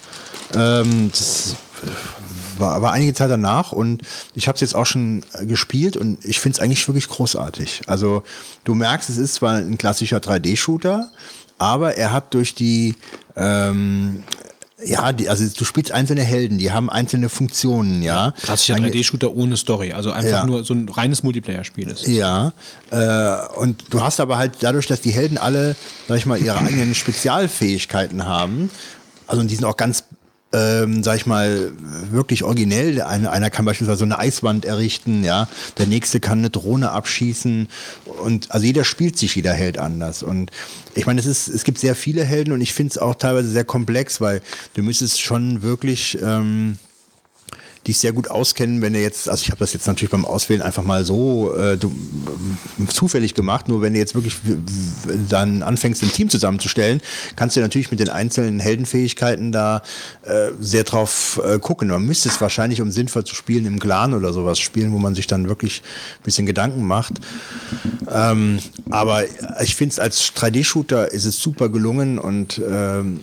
Ähm, 0.56 1.10
das 1.12 1.54
war, 2.62 2.80
war 2.80 2.92
einige 2.92 3.12
Zeit 3.12 3.30
danach 3.30 3.72
und 3.72 4.00
ich 4.34 4.48
habe 4.48 4.54
es 4.56 4.62
jetzt 4.62 4.74
auch 4.74 4.86
schon 4.86 5.22
äh, 5.34 5.44
gespielt 5.44 5.98
und 5.98 6.24
ich 6.24 6.40
finde 6.40 6.56
es 6.56 6.60
eigentlich 6.62 6.88
wirklich 6.88 7.08
großartig. 7.08 7.82
Also 7.86 8.22
du 8.64 8.74
merkst, 8.74 9.10
es 9.10 9.18
ist 9.18 9.34
zwar 9.34 9.56
ein 9.56 9.76
klassischer 9.76 10.16
3D-Shooter, 10.18 11.10
aber 11.58 11.96
er 11.98 12.12
hat 12.12 12.32
durch 12.32 12.54
die 12.54 12.94
ähm, 13.36 14.22
ja, 14.84 15.12
die, 15.12 15.28
also 15.28 15.44
du 15.56 15.64
spielst 15.64 15.92
einzelne 15.92 16.22
Helden, 16.24 16.58
die 16.58 16.72
haben 16.72 16.90
einzelne 16.90 17.28
Funktionen, 17.28 18.02
ja. 18.02 18.32
Klassischer 18.42 18.74
Ein- 18.74 18.84
3D-Shooter 18.86 19.32
ohne 19.32 19.56
Story. 19.56 19.92
Also 19.92 20.10
einfach 20.10 20.28
Ja. 20.40 20.44
nur 20.44 20.64
so 20.64 20.74
ein 20.74 20.88
reines 20.88 21.22
Multiplayer-Spiel 21.22 21.88
ist. 21.88 22.08
Ja, 22.08 22.52
äh, 22.90 23.36
und 23.60 23.84
du 23.90 24.02
hast 24.02 24.18
aber 24.18 24.38
halt 24.38 24.54
dadurch, 24.60 24.88
dass 24.88 25.00
die 25.00 25.12
Helden 25.12 25.38
alle, 25.38 25.76
sag 26.08 26.16
ich 26.18 26.26
mal, 26.26 26.36
ihre 26.40 26.58
eigenen 26.58 26.96
Spezialfähigkeiten 26.96 28.24
haben, 28.26 28.70
also 29.28 29.40
und 29.40 29.48
die 29.52 29.54
sind 29.54 29.66
auch 29.66 29.76
ganz, 29.76 30.02
ähm, 30.52 31.02
sag 31.02 31.16
ich 31.16 31.26
mal, 31.26 31.72
wirklich 32.10 32.44
originell. 32.44 32.94
Der 32.94 33.08
Eine, 33.08 33.30
einer 33.30 33.50
kann 33.50 33.64
beispielsweise 33.64 34.00
so 34.00 34.04
eine 34.04 34.18
Eiswand 34.18 34.64
errichten, 34.64 35.24
ja, 35.24 35.48
der 35.78 35.86
nächste 35.86 36.20
kann 36.20 36.38
eine 36.38 36.50
Drohne 36.50 36.90
abschießen 36.90 37.68
und 38.22 38.50
also 38.50 38.66
jeder 38.66 38.84
spielt 38.84 39.18
sich, 39.18 39.34
jeder 39.34 39.52
Held 39.52 39.78
anders. 39.78 40.22
Und 40.22 40.50
ich 40.94 41.06
meine, 41.06 41.20
es 41.20 41.26
ist, 41.26 41.48
es 41.48 41.64
gibt 41.64 41.78
sehr 41.78 41.94
viele 41.94 42.24
Helden 42.24 42.52
und 42.52 42.60
ich 42.60 42.74
finde 42.74 42.90
es 42.92 42.98
auch 42.98 43.14
teilweise 43.14 43.48
sehr 43.48 43.64
komplex, 43.64 44.20
weil 44.20 44.42
du 44.74 44.82
müsstest 44.82 45.20
schon 45.20 45.62
wirklich 45.62 46.18
ähm, 46.22 46.78
dich 47.86 47.98
sehr 47.98 48.12
gut 48.12 48.30
auskennen, 48.30 48.80
wenn 48.80 48.92
du 48.92 49.00
jetzt, 49.00 49.28
also 49.28 49.42
ich 49.42 49.50
habe 49.50 49.58
das 49.58 49.72
jetzt 49.72 49.86
natürlich 49.86 50.10
beim 50.10 50.24
Auswählen 50.24 50.62
einfach 50.62 50.84
mal 50.84 51.04
so 51.04 51.54
äh, 51.56 51.76
du, 51.76 51.92
zufällig 52.88 53.34
gemacht, 53.34 53.68
nur 53.68 53.82
wenn 53.82 53.92
du 53.92 53.98
jetzt 53.98 54.14
wirklich 54.14 54.36
dann 55.28 55.62
anfängst, 55.62 56.02
ein 56.02 56.12
Team 56.12 56.28
zusammenzustellen, 56.28 57.00
kannst 57.34 57.56
du 57.56 57.60
natürlich 57.60 57.90
mit 57.90 57.98
den 57.98 58.08
einzelnen 58.08 58.60
Heldenfähigkeiten 58.60 59.50
da 59.50 59.82
äh, 60.22 60.50
sehr 60.60 60.84
drauf 60.84 61.40
äh, 61.44 61.58
gucken. 61.58 61.88
Man 61.88 62.04
müsste 62.04 62.28
es 62.28 62.40
wahrscheinlich, 62.40 62.80
um 62.80 62.92
sinnvoll 62.92 63.24
zu 63.24 63.34
spielen, 63.34 63.66
im 63.66 63.80
Clan 63.80 64.14
oder 64.14 64.32
sowas 64.32 64.60
spielen, 64.60 64.92
wo 64.92 64.98
man 64.98 65.16
sich 65.16 65.26
dann 65.26 65.48
wirklich 65.48 65.82
ein 66.20 66.24
bisschen 66.24 66.46
Gedanken 66.46 66.86
macht. 66.86 67.14
Ähm, 68.08 68.60
aber 68.90 69.24
ich 69.60 69.74
finde 69.74 69.92
es 69.92 69.98
als 69.98 70.32
3D-Shooter 70.34 71.10
ist 71.10 71.24
es 71.24 71.40
super 71.40 71.68
gelungen 71.68 72.18
und 72.18 72.60
ähm, 72.64 73.20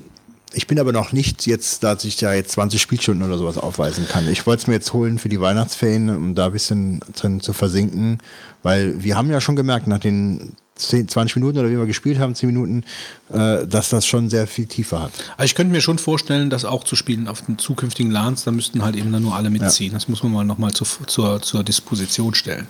ich 0.53 0.65
bin 0.65 0.79
aber 0.79 0.91
noch 0.91 1.11
nicht 1.11 1.45
jetzt, 1.45 1.83
dass 1.83 2.03
ich 2.05 2.17
da 2.17 2.33
jetzt 2.33 2.51
20 2.53 2.81
Spielstunden 2.81 3.27
oder 3.27 3.37
sowas 3.37 3.57
aufweisen 3.57 4.07
kann. 4.07 4.27
Ich 4.27 4.47
wollte 4.47 4.61
es 4.61 4.67
mir 4.67 4.73
jetzt 4.73 4.93
holen 4.93 5.19
für 5.19 5.29
die 5.29 5.39
Weihnachtsferien, 5.39 6.09
um 6.09 6.33
da 6.33 6.47
ein 6.47 6.51
bisschen 6.51 7.01
drin 7.15 7.39
zu 7.39 7.53
versinken, 7.53 8.17
weil 8.63 9.03
wir 9.03 9.15
haben 9.15 9.29
ja 9.29 9.41
schon 9.41 9.55
gemerkt, 9.55 9.87
nach 9.87 9.99
den 9.99 10.53
10, 10.75 11.07
20 11.07 11.35
Minuten 11.35 11.59
oder 11.59 11.69
wie 11.69 11.77
wir 11.77 11.85
gespielt 11.85 12.19
haben, 12.19 12.33
10 12.33 12.47
Minuten, 12.47 12.83
äh, 13.31 13.67
dass 13.67 13.89
das 13.89 14.07
schon 14.07 14.29
sehr 14.29 14.47
viel 14.47 14.65
tiefer 14.65 15.03
hat. 15.03 15.11
Also 15.37 15.45
ich 15.45 15.55
könnte 15.55 15.71
mir 15.71 15.81
schon 15.81 15.99
vorstellen, 15.99 16.49
das 16.49 16.65
auch 16.65 16.83
zu 16.83 16.95
spielen 16.95 17.27
auf 17.27 17.41
den 17.43 17.59
zukünftigen 17.59 18.11
LANs, 18.11 18.43
da 18.43 18.51
müssten 18.51 18.81
halt 18.81 18.95
eben 18.95 19.11
dann 19.11 19.21
nur 19.21 19.35
alle 19.35 19.49
mitziehen. 19.49 19.93
Das 19.93 20.07
muss 20.07 20.23
man 20.23 20.31
mal 20.31 20.45
nochmal 20.45 20.71
zu, 20.71 20.85
zur, 20.85 21.41
zur 21.41 21.63
Disposition 21.63 22.33
stellen. 22.33 22.67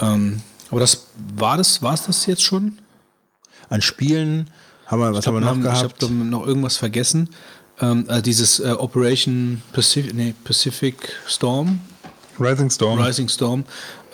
Ähm, 0.00 0.40
aber 0.70 0.80
das 0.80 1.06
war 1.36 1.58
das, 1.58 1.82
war 1.82 1.94
es 1.94 2.06
das 2.06 2.26
jetzt 2.26 2.42
schon? 2.42 2.78
An 3.68 3.82
Spielen 3.82 4.50
haben 4.86 5.00
wir, 5.00 5.14
was 5.14 5.26
haben 5.26 5.34
wir 5.34 5.40
noch 5.40 5.56
Ich 5.56 5.62
gehabt? 5.62 6.02
habe 6.02 6.12
noch 6.14 6.46
irgendwas 6.46 6.76
vergessen. 6.76 7.28
Ähm, 7.80 8.06
äh, 8.08 8.22
dieses 8.22 8.60
äh, 8.60 8.70
Operation 8.78 9.60
Pacific, 9.72 10.14
nee, 10.14 10.34
Pacific 10.44 10.96
Storm, 11.26 11.80
Rising 12.38 12.70
Storm. 12.70 13.00
Rising 13.00 13.28
Storm, 13.28 13.64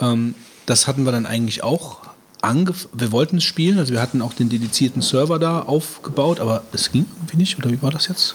ähm, 0.00 0.34
das 0.64 0.86
hatten 0.86 1.04
wir 1.04 1.12
dann 1.12 1.26
eigentlich 1.26 1.62
auch 1.62 1.98
angef 2.42 2.88
Wir 2.94 3.12
wollten 3.12 3.36
es 3.36 3.44
spielen, 3.44 3.78
also 3.78 3.92
wir 3.92 4.00
hatten 4.00 4.22
auch 4.22 4.32
den 4.32 4.48
dedizierten 4.48 5.02
Server 5.02 5.38
da 5.38 5.60
aufgebaut, 5.60 6.40
aber 6.40 6.62
es 6.72 6.90
ging 6.90 7.04
irgendwie 7.18 7.36
nicht, 7.36 7.58
oder 7.58 7.70
wie 7.70 7.82
war 7.82 7.90
das 7.90 8.08
jetzt? 8.08 8.34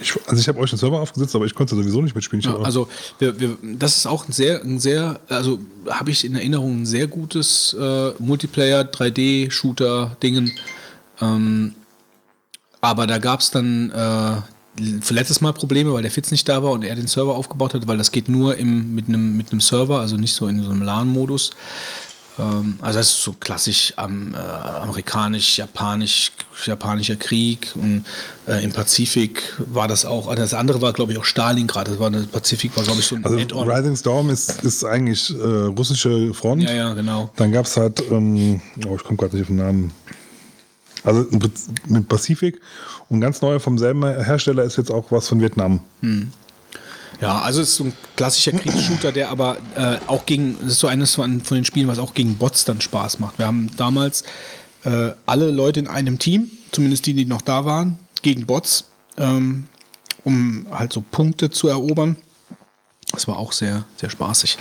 Ich, 0.00 0.14
also 0.26 0.40
ich 0.40 0.48
habe 0.48 0.58
euch 0.58 0.70
den 0.70 0.78
Server 0.78 1.00
aufgesetzt, 1.00 1.36
aber 1.36 1.44
ich 1.44 1.54
konnte 1.54 1.76
sowieso 1.76 2.00
nicht 2.00 2.14
mitspielen. 2.14 2.40
Ich 2.40 2.46
Ja, 2.46 2.56
also 2.56 2.88
wir, 3.18 3.38
wir, 3.38 3.56
das 3.62 3.98
ist 3.98 4.06
auch 4.06 4.26
ein 4.26 4.32
sehr, 4.32 4.62
ein 4.62 4.80
sehr, 4.80 5.20
also 5.28 5.60
habe 5.88 6.10
ich 6.10 6.24
in 6.24 6.34
Erinnerung 6.34 6.82
ein 6.82 6.86
sehr 6.86 7.06
gutes 7.06 7.76
äh, 7.78 8.10
Multiplayer 8.18 8.82
3D-Shooter-Dingen. 8.82 10.52
Ähm, 11.20 11.74
aber 12.80 13.06
da 13.06 13.18
gab 13.18 13.40
es 13.40 13.50
dann 13.50 13.90
äh, 13.90 15.00
für 15.00 15.14
letztes 15.14 15.40
Mal 15.40 15.52
Probleme, 15.52 15.92
weil 15.92 16.02
der 16.02 16.10
Fitz 16.10 16.30
nicht 16.30 16.48
da 16.48 16.62
war 16.62 16.72
und 16.72 16.82
er 16.82 16.94
den 16.94 17.06
Server 17.06 17.34
aufgebaut 17.34 17.74
hat, 17.74 17.86
weil 17.86 17.98
das 17.98 18.12
geht 18.12 18.28
nur 18.28 18.56
im, 18.56 18.94
mit 18.94 19.08
einem 19.08 19.36
mit 19.36 19.48
Server, 19.62 20.00
also 20.00 20.16
nicht 20.16 20.34
so 20.34 20.46
in 20.46 20.62
so 20.62 20.70
einem 20.70 20.82
LAN-Modus. 20.82 21.50
Ähm, 22.38 22.78
also 22.80 22.98
das 22.98 23.10
ist 23.10 23.22
so 23.22 23.34
klassisch 23.38 23.92
am, 23.96 24.34
äh, 24.34 24.38
amerikanisch, 24.38 25.58
japanisch, 25.58 26.32
japanischer 26.64 27.16
Krieg 27.16 27.72
und 27.74 28.04
äh, 28.46 28.62
im 28.64 28.72
Pazifik 28.72 29.42
war 29.58 29.88
das 29.88 30.04
auch. 30.04 30.28
also 30.28 30.40
Das 30.40 30.54
andere 30.54 30.80
war, 30.80 30.92
glaube 30.92 31.12
ich, 31.12 31.18
auch 31.18 31.24
Stalingrad. 31.24 31.88
Das 31.88 31.98
war 31.98 32.10
der 32.10 32.20
Pazifik 32.20 32.76
war, 32.76 32.84
glaube 32.84 33.00
ich, 33.00 33.06
so 33.06 33.16
ein 33.16 33.24
also. 33.24 33.36
Rising 33.36 33.96
Storm 33.96 34.30
ist, 34.30 34.62
ist 34.62 34.84
eigentlich 34.84 35.34
äh, 35.34 35.42
russische 35.42 36.32
Front. 36.32 36.62
Ja, 36.62 36.72
ja, 36.72 36.94
genau. 36.94 37.30
Dann 37.36 37.52
gab 37.52 37.66
es 37.66 37.76
halt, 37.76 38.02
ähm, 38.10 38.60
oh, 38.86 38.96
ich 38.96 39.04
komme 39.04 39.16
gerade 39.16 39.34
nicht 39.36 39.42
auf 39.42 39.48
den 39.48 39.56
Namen. 39.56 39.92
Also 41.04 41.26
mit 41.86 42.08
Pazifik 42.08 42.60
und 43.08 43.20
ganz 43.20 43.40
neu 43.40 43.58
vom 43.58 43.78
selben 43.78 44.02
Hersteller 44.02 44.64
ist 44.64 44.76
jetzt 44.76 44.90
auch 44.90 45.10
was 45.10 45.28
von 45.28 45.40
Vietnam. 45.40 45.80
Ja, 47.20 47.40
also 47.40 47.60
es 47.60 47.70
ist 47.70 47.76
so 47.76 47.84
ein 47.84 47.92
klassischer 48.16 48.52
Kriegsshooter, 48.52 49.12
der 49.12 49.30
aber 49.30 49.58
äh, 49.76 49.96
auch 50.06 50.24
gegen, 50.26 50.56
das 50.62 50.72
ist 50.72 50.80
so 50.80 50.86
eines 50.86 51.14
von, 51.14 51.40
von 51.42 51.56
den 51.56 51.64
Spielen, 51.64 51.88
was 51.88 51.98
auch 51.98 52.14
gegen 52.14 52.36
Bots 52.36 52.64
dann 52.64 52.80
Spaß 52.80 53.18
macht. 53.18 53.38
Wir 53.38 53.46
haben 53.46 53.70
damals 53.76 54.24
äh, 54.84 55.10
alle 55.26 55.50
Leute 55.50 55.80
in 55.80 55.86
einem 55.86 56.18
Team, 56.18 56.50
zumindest 56.72 57.06
die, 57.06 57.14
die 57.14 57.26
noch 57.26 57.42
da 57.42 57.64
waren, 57.64 57.98
gegen 58.22 58.46
Bots, 58.46 58.86
ähm, 59.18 59.66
um 60.24 60.66
halt 60.70 60.92
so 60.92 61.02
Punkte 61.02 61.50
zu 61.50 61.68
erobern. 61.68 62.16
Das 63.12 63.26
war 63.26 63.38
auch 63.38 63.52
sehr, 63.52 63.84
sehr 63.96 64.10
spaßig. 64.10 64.56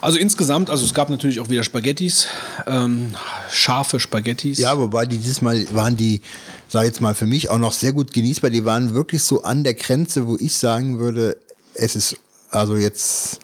Also 0.00 0.18
insgesamt, 0.18 0.70
also 0.70 0.84
es 0.84 0.94
gab 0.94 1.10
natürlich 1.10 1.40
auch 1.40 1.48
wieder 1.48 1.64
Spaghettis, 1.64 2.28
ähm, 2.66 3.14
scharfe 3.50 3.98
Spaghettis. 3.98 4.58
Ja, 4.58 4.78
wobei 4.78 5.06
die 5.06 5.18
dieses 5.18 5.42
Mal 5.42 5.66
waren 5.74 5.96
die, 5.96 6.20
sag 6.68 6.84
jetzt 6.84 7.00
mal 7.00 7.14
für 7.14 7.26
mich 7.26 7.50
auch 7.50 7.58
noch 7.58 7.72
sehr 7.72 7.92
gut 7.92 8.12
genießbar. 8.12 8.50
Die 8.50 8.64
waren 8.64 8.94
wirklich 8.94 9.22
so 9.22 9.42
an 9.42 9.64
der 9.64 9.74
Grenze, 9.74 10.26
wo 10.26 10.36
ich 10.36 10.56
sagen 10.56 10.98
würde, 10.98 11.36
es 11.74 11.96
ist 11.96 12.16
also 12.50 12.76
jetzt 12.76 13.40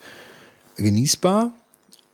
genießbar. 0.76 1.52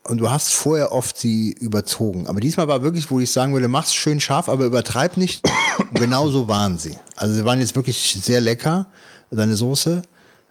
Und 0.03 0.19
du 0.19 0.31
hast 0.31 0.53
vorher 0.53 0.93
oft 0.93 1.19
sie 1.19 1.53
überzogen. 1.53 2.27
Aber 2.27 2.41
diesmal 2.41 2.69
war 2.69 2.83
wirklich, 2.83 3.11
wo 3.11 3.21
ich 3.21 3.31
sagen 3.31 3.53
würde, 3.53 3.69
mach's 3.69 3.95
schön 3.95 4.19
scharf, 4.19 4.49
aber 4.49 4.65
übertreib 4.65 5.17
nicht. 5.17 5.47
Und 5.79 5.95
genau 6.01 6.29
so 6.31 6.49
waren 6.49 6.79
sie. 6.79 6.97
Also 7.17 7.35
sie 7.35 7.45
waren 7.45 7.61
jetzt 7.61 7.77
wirklich 7.77 8.19
sehr 8.23 8.41
lecker, 8.41 8.87
deine 9.31 9.57
Soße. 9.57 10.03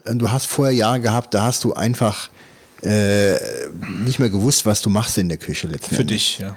Und 0.05 0.19
Du 0.19 0.31
hast 0.31 0.45
vorher 0.45 0.73
Jahre 0.73 1.01
gehabt, 1.01 1.33
da 1.33 1.43
hast 1.43 1.63
du 1.63 1.73
einfach 1.73 2.29
äh, 2.83 3.35
nicht 4.05 4.19
mehr 4.19 4.29
gewusst, 4.29 4.65
was 4.65 4.81
du 4.81 4.89
machst 4.89 5.17
in 5.17 5.29
der 5.29 5.37
Küche 5.37 5.67
letztendlich. 5.67 5.97
Für 5.97 6.05
dich, 6.05 6.39
ja. 6.39 6.55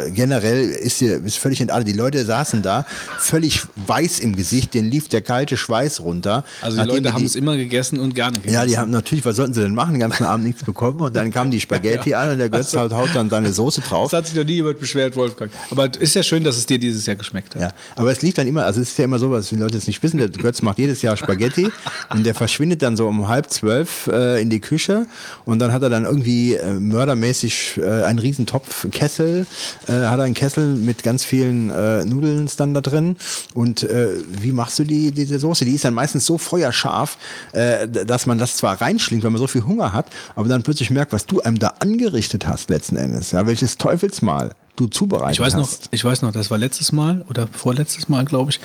Ja, 0.00 0.08
generell 0.08 0.68
ist 0.70 1.00
dir 1.00 1.22
ist 1.24 1.38
völlig 1.38 1.60
entartet. 1.60 1.88
Die 1.88 1.92
Leute 1.92 2.24
saßen 2.24 2.62
da, 2.62 2.86
völlig 3.18 3.62
weiß 3.86 4.20
im 4.20 4.36
Gesicht, 4.36 4.74
denen 4.74 4.90
lief 4.90 5.08
der 5.08 5.20
kalte 5.22 5.56
Schweiß 5.56 6.00
runter. 6.00 6.44
Also 6.62 6.80
die 6.82 6.88
Leute 6.88 7.02
die- 7.02 7.12
haben 7.12 7.24
es 7.24 7.34
immer 7.34 7.56
gegessen 7.56 7.98
und 7.98 8.14
gerne 8.14 8.36
gegessen. 8.36 8.54
ja, 8.54 8.66
die 8.66 8.78
haben 8.78 8.90
natürlich, 8.90 9.24
was 9.24 9.36
sollten 9.36 9.54
sie 9.54 9.62
denn 9.62 9.74
machen? 9.74 9.94
Den 9.94 10.00
ganzen 10.00 10.24
Abend 10.24 10.46
nichts 10.46 10.62
bekommen 10.62 11.00
und 11.00 11.14
dann 11.16 11.30
kamen 11.32 11.50
die 11.50 11.60
Spaghetti 11.60 12.14
an 12.14 12.30
und 12.30 12.38
der 12.38 12.48
Götz 12.50 12.74
haut, 12.76 12.92
haut 12.92 13.10
dann 13.14 13.28
seine 13.30 13.52
Soße 13.52 13.80
drauf. 13.80 14.10
Das 14.10 14.18
hat 14.18 14.26
sich 14.26 14.36
noch 14.36 14.44
nie 14.44 14.54
jemand 14.54 14.78
beschwert, 14.78 15.16
Wolfgang. 15.16 15.50
Aber 15.70 15.90
es 15.90 15.96
ist 15.98 16.14
ja 16.14 16.22
schön, 16.22 16.44
dass 16.44 16.56
es 16.56 16.66
dir 16.66 16.78
dieses 16.78 17.04
Jahr 17.06 17.16
geschmeckt 17.16 17.54
hat. 17.54 17.62
Ja, 17.62 17.70
aber 17.96 18.12
es 18.12 18.22
lief 18.22 18.34
dann 18.34 18.46
immer, 18.46 18.64
also 18.64 18.80
es 18.80 18.90
ist 18.90 18.98
ja 18.98 19.04
immer 19.04 19.18
so, 19.18 19.30
was 19.30 19.48
die 19.48 19.56
Leute 19.56 19.74
jetzt 19.74 19.86
nicht 19.86 20.02
wissen, 20.02 20.18
der 20.18 20.28
Götz 20.28 20.62
macht 20.62 20.78
jedes 20.78 21.02
Jahr 21.02 21.16
Spaghetti 21.16 21.68
und 22.10 22.24
der 22.24 22.34
verschwindet 22.34 22.82
dann 22.82 22.96
so 22.96 23.08
um 23.08 23.28
halb 23.28 23.50
zwölf 23.50 24.06
äh, 24.06 24.40
in 24.40 24.50
die 24.50 24.60
Küche 24.60 25.06
und 25.44 25.58
dann 25.58 25.63
hat 25.72 25.82
er 25.82 25.90
dann 25.90 26.04
irgendwie 26.04 26.54
äh, 26.54 26.72
mördermäßig 26.72 27.78
äh, 27.78 28.04
einen 28.04 28.18
riesen 28.18 28.46
Topf 28.46 28.86
Kessel, 28.90 29.46
äh, 29.86 29.92
hat 29.92 30.18
er 30.18 30.24
einen 30.24 30.34
Kessel 30.34 30.74
mit 30.74 31.02
ganz 31.02 31.24
vielen 31.24 31.70
äh, 31.70 32.04
Nudeln 32.04 32.48
dann 32.56 32.74
da 32.74 32.80
drin 32.80 33.16
und 33.54 33.82
äh, 33.82 34.08
wie 34.28 34.52
machst 34.52 34.78
du 34.78 34.84
die, 34.84 35.12
diese 35.12 35.38
Soße? 35.38 35.64
Die 35.64 35.74
ist 35.74 35.84
dann 35.84 35.94
meistens 35.94 36.26
so 36.26 36.38
feuerscharf, 36.38 37.18
äh, 37.52 37.88
dass 37.88 38.26
man 38.26 38.38
das 38.38 38.56
zwar 38.56 38.80
reinschlingt, 38.80 39.24
wenn 39.24 39.32
man 39.32 39.40
so 39.40 39.46
viel 39.46 39.64
Hunger 39.64 39.92
hat, 39.92 40.06
aber 40.36 40.48
dann 40.48 40.62
plötzlich 40.62 40.90
merkt, 40.90 41.12
was 41.12 41.26
du 41.26 41.40
einem 41.40 41.58
da 41.58 41.74
angerichtet 41.80 42.46
hast 42.46 42.70
letzten 42.70 42.96
Endes, 42.96 43.32
ja, 43.32 43.46
welches 43.46 43.78
Teufelsmal 43.78 44.50
du 44.76 44.86
zubereitet 44.86 45.34
Ich 45.34 45.40
weiß 45.40 45.54
noch, 45.54 45.68
hast. 45.68 45.88
ich 45.90 46.04
weiß 46.04 46.22
noch, 46.22 46.32
das 46.32 46.50
war 46.50 46.58
letztes 46.58 46.92
Mal 46.92 47.24
oder 47.28 47.48
vorletztes 47.52 48.08
Mal, 48.08 48.24
glaube 48.24 48.50
ich. 48.50 48.60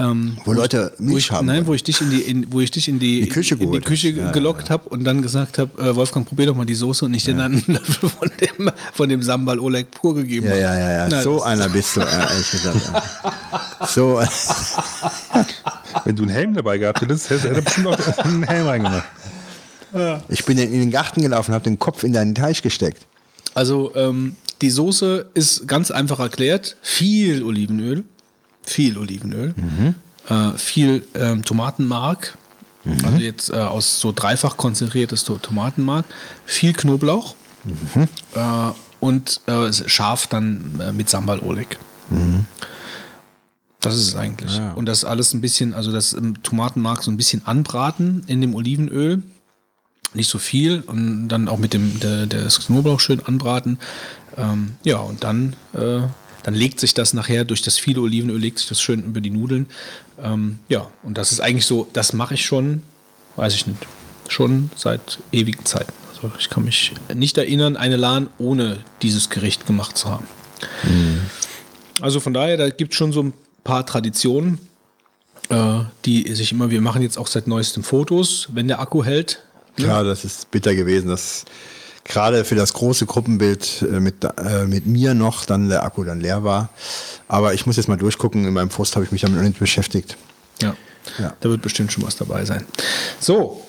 Ähm, 0.00 0.38
Wo 0.46 0.52
Leute 0.54 0.92
wo 0.98 1.04
Milch 1.04 1.26
ich, 1.26 1.30
haben 1.30 1.46
nein, 1.46 1.66
wo 1.66 1.74
ich 1.74 1.84
dich 1.84 2.00
in 2.00 2.10
die, 2.10 2.20
in, 2.22 2.52
wo 2.52 2.60
ich 2.60 2.70
dich 2.70 2.88
in 2.88 2.98
die, 2.98 3.20
Die 3.20 3.28
Küche 3.28 3.54
in 3.56 3.70
die 3.70 3.80
Küche. 3.80 4.08
Ja, 4.10 4.32
gelockt 4.32 4.70
habe 4.70 4.88
und 4.88 5.04
dann 5.04 5.20
gesagt 5.20 5.58
habe, 5.58 5.70
äh, 5.82 5.94
Wolfgang, 5.94 6.26
probier 6.26 6.46
doch 6.46 6.54
mal 6.56 6.64
die 6.64 6.74
Soße 6.74 7.04
und 7.04 7.12
ich 7.12 7.24
dir 7.24 7.34
dann 7.34 7.52
einen 7.52 7.64
Löffel 7.66 8.08
von 8.08 8.30
dem, 8.40 8.70
von 8.94 9.08
dem 9.10 9.22
Sambal 9.22 9.58
Oleg 9.60 9.90
pur 9.90 10.14
gegeben 10.14 10.46
Ja, 10.46 10.52
habe. 10.52 10.60
ja, 10.62 10.78
ja, 10.78 10.90
ja. 10.92 11.08
Na, 11.10 11.22
so 11.22 11.42
einer 11.42 11.68
bist 11.68 11.96
du, 11.96 12.00
ja, 12.00 12.30
ehrlich 12.30 12.50
gesagt. 12.50 12.90
Ja. 12.92 13.86
So, 13.86 14.20
Wenn 16.04 16.16
du 16.16 16.22
einen 16.22 16.32
Helm 16.32 16.54
dabei 16.54 16.78
gehabt 16.78 17.00
hättest, 17.02 17.30
hätte 17.30 17.48
er 17.48 17.60
bestimmt 17.60 17.88
auch 17.88 18.18
einen 18.18 18.42
Helm 18.44 18.66
reingemacht. 18.66 19.04
ich 20.28 20.44
bin 20.44 20.56
in 20.58 20.72
den 20.72 20.90
Garten 20.90 21.20
gelaufen, 21.22 21.52
habe 21.52 21.64
den 21.64 21.78
Kopf 21.78 22.04
in 22.04 22.12
deinen 22.12 22.34
Teich 22.34 22.62
gesteckt. 22.62 23.02
Also 23.54 23.92
ähm, 23.96 24.36
die 24.62 24.70
Soße 24.70 25.26
ist 25.34 25.66
ganz 25.66 25.90
einfach 25.90 26.20
erklärt. 26.20 26.76
Viel 26.82 27.42
Olivenöl, 27.42 28.04
viel 28.70 28.96
Olivenöl, 28.96 29.54
äh, 30.28 30.52
viel 30.56 31.04
ähm, 31.14 31.44
Tomatenmark, 31.44 32.38
also 33.04 33.18
jetzt 33.18 33.50
äh, 33.50 33.56
aus 33.56 34.00
so 34.00 34.12
dreifach 34.12 34.56
konzentriertes 34.56 35.24
To- 35.24 35.38
Tomatenmark, 35.38 36.06
viel 36.46 36.72
Knoblauch 36.72 37.34
äh, 38.34 38.70
und 39.00 39.40
äh, 39.46 39.72
scharf 39.72 40.26
dann 40.28 40.80
äh, 40.80 40.92
mit 40.92 41.10
Sambal 41.10 41.40
Oleg. 41.40 41.78
Das 43.80 43.94
ist 43.96 44.08
es 44.08 44.16
eigentlich. 44.16 44.60
Und 44.76 44.86
das 44.86 45.04
alles 45.04 45.32
ein 45.34 45.40
bisschen, 45.40 45.74
also 45.74 45.90
das 45.90 46.12
ähm, 46.12 46.42
Tomatenmark 46.42 47.02
so 47.02 47.10
ein 47.10 47.16
bisschen 47.16 47.46
anbraten 47.46 48.22
in 48.26 48.40
dem 48.40 48.54
Olivenöl 48.54 49.22
nicht 50.12 50.28
so 50.28 50.38
viel 50.38 50.82
und 50.86 51.28
dann 51.28 51.48
auch 51.48 51.58
mit 51.58 51.72
dem 51.72 52.00
der, 52.00 52.26
der 52.26 52.48
Knoblauch 52.48 52.98
schön 53.00 53.20
anbraten. 53.24 53.78
Ähm, 54.36 54.72
ja, 54.84 54.98
und 54.98 55.22
dann, 55.22 55.54
äh, 55.72 56.00
dann 56.42 56.54
legt 56.54 56.80
sich 56.80 56.94
das 56.94 57.12
nachher 57.14 57.44
durch 57.44 57.62
das 57.62 57.78
viele 57.78 58.00
Olivenöl, 58.00 58.38
legt 58.38 58.58
sich 58.58 58.68
das 58.68 58.80
schön 58.80 59.04
über 59.04 59.20
die 59.20 59.30
Nudeln. 59.30 59.66
Ähm, 60.22 60.58
ja, 60.68 60.90
und 61.02 61.18
das 61.18 61.32
ist 61.32 61.40
eigentlich 61.40 61.66
so, 61.66 61.88
das 61.92 62.12
mache 62.12 62.34
ich 62.34 62.44
schon, 62.44 62.82
weiß 63.36 63.54
ich 63.54 63.66
nicht, 63.66 63.86
schon 64.28 64.70
seit 64.76 65.18
ewigen 65.32 65.64
Zeiten. 65.64 65.92
Also 66.14 66.32
ich 66.38 66.50
kann 66.50 66.64
mich 66.64 66.92
nicht 67.14 67.38
erinnern, 67.38 67.76
eine 67.76 67.96
Lahn 67.96 68.28
ohne 68.38 68.78
dieses 69.02 69.30
Gericht 69.30 69.66
gemacht 69.66 69.96
zu 69.96 70.10
haben. 70.10 70.26
Also 72.00 72.20
von 72.20 72.34
daher, 72.34 72.56
da 72.56 72.70
gibt 72.70 72.92
es 72.92 72.98
schon 72.98 73.12
so 73.12 73.22
ein 73.22 73.32
paar 73.64 73.86
Traditionen, 73.86 74.58
äh, 75.48 75.80
die 76.04 76.32
sich 76.34 76.52
immer, 76.52 76.70
wir 76.70 76.80
machen 76.80 77.02
jetzt 77.02 77.18
auch 77.18 77.26
seit 77.26 77.46
neuestem 77.46 77.82
Fotos, 77.82 78.48
wenn 78.52 78.68
der 78.68 78.80
Akku 78.80 79.02
hält, 79.04 79.42
Klar, 79.76 80.04
das 80.04 80.24
ist 80.24 80.50
bitter 80.50 80.74
gewesen, 80.74 81.08
dass 81.08 81.44
gerade 82.04 82.44
für 82.44 82.54
das 82.54 82.72
große 82.72 83.06
Gruppenbild 83.06 83.82
äh, 83.82 84.00
mit, 84.00 84.24
äh, 84.24 84.64
mit 84.66 84.86
mir 84.86 85.14
noch 85.14 85.44
dann 85.44 85.68
der 85.68 85.82
Akku 85.84 86.04
dann 86.04 86.20
leer 86.20 86.44
war. 86.44 86.70
Aber 87.28 87.54
ich 87.54 87.66
muss 87.66 87.76
jetzt 87.76 87.88
mal 87.88 87.96
durchgucken. 87.96 88.44
In 88.46 88.52
meinem 88.54 88.68
Post 88.70 88.96
habe 88.96 89.04
ich 89.04 89.12
mich 89.12 89.20
damit 89.22 89.36
noch 89.38 89.44
nicht 89.44 89.58
beschäftigt. 89.58 90.16
Ja. 90.60 90.74
Ja. 91.18 91.34
Da 91.40 91.48
wird 91.48 91.62
bestimmt 91.62 91.92
schon 91.92 92.02
was 92.04 92.16
dabei 92.16 92.44
sein. 92.44 92.64
So, 93.20 93.64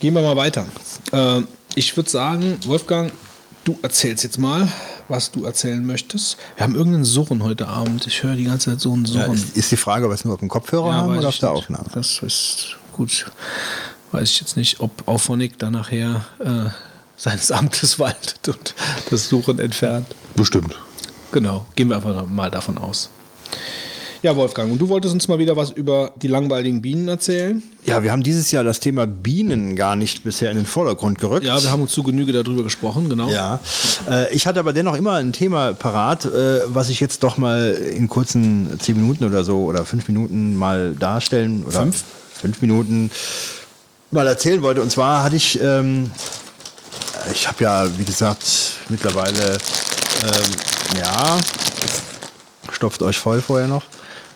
gehen 0.00 0.14
wir 0.14 0.22
mal 0.22 0.36
weiter. 0.36 0.66
Äh, 1.12 1.42
ich 1.74 1.96
würde 1.96 2.10
sagen, 2.10 2.58
Wolfgang, 2.66 3.12
du 3.64 3.78
erzählst 3.82 4.24
jetzt 4.24 4.38
mal, 4.38 4.68
was 5.08 5.30
du 5.30 5.44
erzählen 5.44 5.84
möchtest. 5.84 6.36
Wir 6.56 6.64
haben 6.64 6.74
irgendeinen 6.74 7.04
Surren 7.04 7.42
heute 7.42 7.68
Abend. 7.68 8.06
Ich 8.06 8.22
höre 8.22 8.34
die 8.34 8.44
ganze 8.44 8.70
Zeit 8.70 8.80
so 8.80 8.92
einen 8.92 9.04
Ja, 9.06 9.12
Surren. 9.24 9.34
ist, 9.34 9.56
ist 9.56 9.70
die 9.70 9.76
Frage, 9.76 10.04
ob 10.04 10.10
wir 10.10 10.14
es 10.14 10.24
nur 10.24 10.34
auf 10.34 10.40
dem 10.40 10.48
Kopfhörer 10.48 10.92
haben 10.94 11.10
weiß 11.12 11.18
oder 11.18 11.28
auf 11.28 11.38
der. 11.38 11.50
Aufnahme? 11.52 11.86
Das 11.94 12.20
ist 12.22 12.76
gut. 12.92 13.26
Weiß 14.12 14.30
ich 14.30 14.40
jetzt 14.40 14.56
nicht, 14.56 14.80
ob 14.80 15.06
Auphonic 15.06 15.58
da 15.58 15.70
nachher 15.70 16.24
äh, 16.40 16.70
seines 17.18 17.52
Amtes 17.52 17.98
waltet 17.98 18.48
und 18.48 18.74
das 19.10 19.28
Suchen 19.28 19.58
entfernt. 19.58 20.06
Bestimmt. 20.34 20.74
Genau, 21.32 21.66
gehen 21.74 21.88
wir 21.88 21.96
einfach 21.96 22.26
mal 22.26 22.50
davon 22.50 22.78
aus. 22.78 23.10
Ja, 24.20 24.34
Wolfgang, 24.34 24.72
und 24.72 24.78
du 24.78 24.88
wolltest 24.88 25.14
uns 25.14 25.28
mal 25.28 25.38
wieder 25.38 25.54
was 25.56 25.70
über 25.70 26.10
die 26.16 26.26
langweiligen 26.26 26.82
Bienen 26.82 27.06
erzählen? 27.06 27.62
Ja, 27.84 28.02
wir 28.02 28.10
haben 28.10 28.24
dieses 28.24 28.50
Jahr 28.50 28.64
das 28.64 28.80
Thema 28.80 29.06
Bienen 29.06 29.76
gar 29.76 29.94
nicht 29.94 30.24
bisher 30.24 30.50
in 30.50 30.56
den 30.56 30.66
Vordergrund 30.66 31.20
gerückt. 31.20 31.46
Ja, 31.46 31.62
wir 31.62 31.70
haben 31.70 31.82
uns 31.82 31.92
zu 31.92 32.02
Genüge 32.02 32.32
darüber 32.32 32.64
gesprochen, 32.64 33.08
genau. 33.08 33.28
Ja, 33.28 33.60
äh, 34.10 34.34
ich 34.34 34.48
hatte 34.48 34.58
aber 34.58 34.72
dennoch 34.72 34.96
immer 34.96 35.12
ein 35.14 35.32
Thema 35.32 35.72
parat, 35.72 36.24
äh, 36.24 36.62
was 36.66 36.88
ich 36.88 36.98
jetzt 36.98 37.22
doch 37.22 37.38
mal 37.38 37.70
in 37.74 38.08
kurzen 38.08 38.80
zehn 38.80 38.96
Minuten 38.96 39.24
oder 39.24 39.44
so 39.44 39.64
oder 39.64 39.84
fünf 39.84 40.08
Minuten 40.08 40.56
mal 40.56 40.94
darstellen 40.98 41.62
oder 41.64 41.82
Fünf? 41.82 42.02
fünf 42.32 42.60
Minuten 42.60 43.12
mal 44.10 44.26
erzählen 44.26 44.62
wollte. 44.62 44.82
Und 44.82 44.90
zwar 44.90 45.22
hatte 45.22 45.36
ich, 45.36 45.60
ähm, 45.62 46.10
ich 47.32 47.48
habe 47.48 47.64
ja, 47.64 47.98
wie 47.98 48.04
gesagt, 48.04 48.44
mittlerweile, 48.88 49.58
ähm, 50.22 50.98
ja, 50.98 51.38
stopft 52.72 53.02
euch 53.02 53.18
voll 53.18 53.40
vorher 53.40 53.68
noch. 53.68 53.84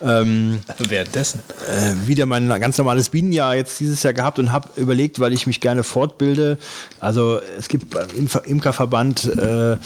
Ähm, 0.03 0.61
Währenddessen. 0.78 1.40
äh, 1.68 2.09
wieder 2.09 2.26
mein 2.26 2.48
ganz 2.61 2.78
normales 2.78 3.09
Bienenjahr 3.11 3.55
jetzt 3.57 3.78
dieses 3.80 4.03
Jahr 4.03 4.12
gehabt 4.12 4.38
und 4.38 4.53
habe 4.53 4.68
überlegt, 4.76 5.20
weil 5.20 5.32
ich 5.32 5.46
mich 5.46 5.61
gerne 5.61 5.84
fortbilde. 5.84 6.59
Also 7.00 7.40
es 7.59 7.68
gibt 7.68 7.94
Imfer- 7.94 8.44
Imkerverband 8.44 9.24
äh, 9.24 9.76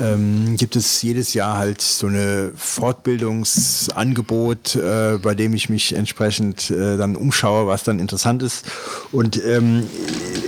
ähm, 0.00 0.56
gibt 0.56 0.76
es 0.76 1.02
jedes 1.02 1.34
Jahr 1.34 1.58
halt 1.58 1.80
so 1.80 2.06
eine 2.06 2.52
Fortbildungsangebot, 2.56 4.76
äh, 4.76 5.18
bei 5.20 5.34
dem 5.34 5.54
ich 5.54 5.68
mich 5.68 5.94
entsprechend 5.94 6.70
äh, 6.70 6.96
dann 6.96 7.16
umschaue, 7.16 7.66
was 7.66 7.84
dann 7.84 7.98
interessant 7.98 8.42
ist. 8.42 8.66
Und 9.12 9.42
ähm, 9.44 9.86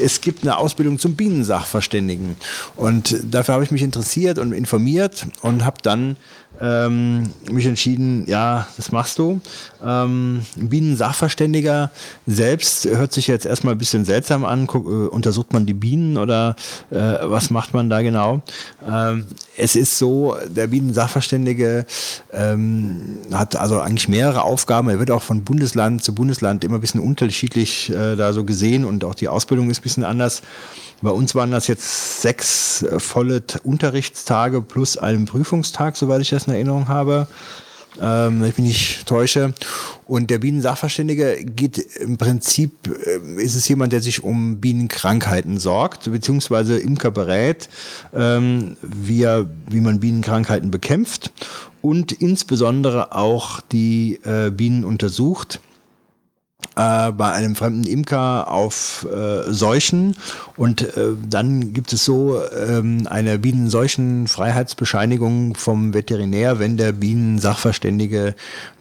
es 0.03 0.21
gibt 0.21 0.43
eine 0.43 0.59
Ausbildung 0.59 0.99
zum 0.99 1.17
Bienensachverständigen 1.17 2.37
und 2.77 3.17
dafür 3.31 3.55
habe 3.55 3.65
ich 3.65 3.71
mich 3.71 3.83
interessiert 3.83 4.39
und 4.39 4.53
informiert 4.53 5.27
und 5.43 5.65
habe 5.65 5.79
dann 5.83 6.17
ähm, 6.61 7.31
mich 7.51 7.67
entschieden, 7.67 8.25
ja, 8.27 8.67
das 8.77 8.93
machst 8.93 9.19
du. 9.19 9.41
Ähm, 9.85 10.43
Bienensachverständiger 10.57 11.91
selbst 12.27 12.85
hört 12.85 13.13
sich 13.13 13.27
jetzt 13.27 13.47
erstmal 13.47 13.75
ein 13.75 13.79
bisschen 13.79 14.05
seltsam 14.05 14.45
an. 14.45 14.67
Guck, 14.67 14.87
äh, 14.87 15.09
untersucht 15.09 15.53
man 15.53 15.67
die 15.67 15.75
Bienen 15.75 16.19
oder 16.19 16.57
äh, 16.91 16.97
was 17.23 17.51
macht 17.51 17.73
man 17.73 17.89
da 17.89 18.03
genau? 18.03 18.43
Ähm, 18.87 19.27
es 19.57 19.77
ist 19.77 19.99
so, 19.99 20.37
der 20.49 20.67
Bienensachverständige 20.67 21.87
ähm, 22.33 23.19
hat 23.33 23.57
also 23.57 23.81
eigentlich 23.81 24.09
mehrere 24.09 24.43
Aufgaben. 24.43 24.89
Er 24.89 24.99
wird 24.99 25.11
auch 25.11 25.23
von 25.23 25.45
Bundesland 25.45 26.05
zu 26.05 26.15
Bundesland 26.15 26.65
immer 26.65 26.77
ein 26.77 26.81
bisschen 26.81 27.01
unterschiedlich 27.01 27.91
äh, 27.91 28.17
da 28.17 28.33
so 28.33 28.45
gesehen 28.45 28.85
und 28.85 29.05
auch 29.05 29.15
die 29.15 29.29
Ausbildung 29.29 29.71
ist 29.71 29.81
ein 29.81 29.83
bisschen 29.83 30.05
anders. 30.05 30.43
Bei 31.03 31.11
uns 31.11 31.35
waren 31.35 31.51
das 31.51 31.67
jetzt 31.67 32.21
sechs 32.21 32.83
äh, 32.83 33.01
volle 33.01 33.43
Unterrichtstage 33.65 34.61
plus 34.61 34.97
einen 34.97 35.25
Prüfungstag, 35.25 35.97
soweit 35.97 36.21
ich 36.21 36.31
das 36.31 36.47
in 36.47 36.53
Erinnerung 36.53 36.89
habe. 36.89 37.27
Ähm, 38.01 38.45
ich 38.45 38.59
mich 38.59 38.67
nicht 38.67 39.07
täusche. 39.07 39.55
Und 40.07 40.31
der 40.31 40.39
Bienensachverständige 40.39 41.45
geht 41.45 41.79
im 41.79 42.19
Prinzip, 42.19 42.73
äh, 42.87 43.43
ist 43.43 43.55
es 43.55 43.67
jemand, 43.69 43.93
der 43.93 44.01
sich 44.01 44.23
um 44.23 44.61
Bienenkrankheiten 44.61 45.59
sorgt, 45.59 46.11
beziehungsweise 46.11 46.79
Imker 46.79 47.11
berät, 47.11 47.69
ähm, 48.15 48.77
wie, 48.83 49.23
er, 49.23 49.47
wie 49.69 49.81
man 49.81 50.01
Bienenkrankheiten 50.01 50.71
bekämpft 50.71 51.33
und 51.83 52.13
insbesondere 52.13 53.15
auch 53.15 53.61
die 53.61 54.21
äh, 54.25 54.51
Bienen 54.51 54.85
untersucht 54.85 55.61
äh, 56.77 57.11
bei 57.13 57.33
einem 57.33 57.57
fremden 57.57 57.85
Imker 57.85 58.51
auf 58.51 59.07
äh, 59.13 59.53
Seuchen 59.53 60.17
und 60.57 60.97
äh, 60.97 61.11
dann 61.29 61.73
gibt 61.73 61.93
es 61.93 62.05
so 62.05 62.41
ähm, 62.57 63.09
eine 63.09 63.39
Bienenseuchenfreiheitsbescheinigung 63.39 65.57
vom 65.57 65.95
Veterinär, 65.95 66.59
wenn 66.59 66.77
der 66.77 66.91
Bienensachverständige 66.93 68.35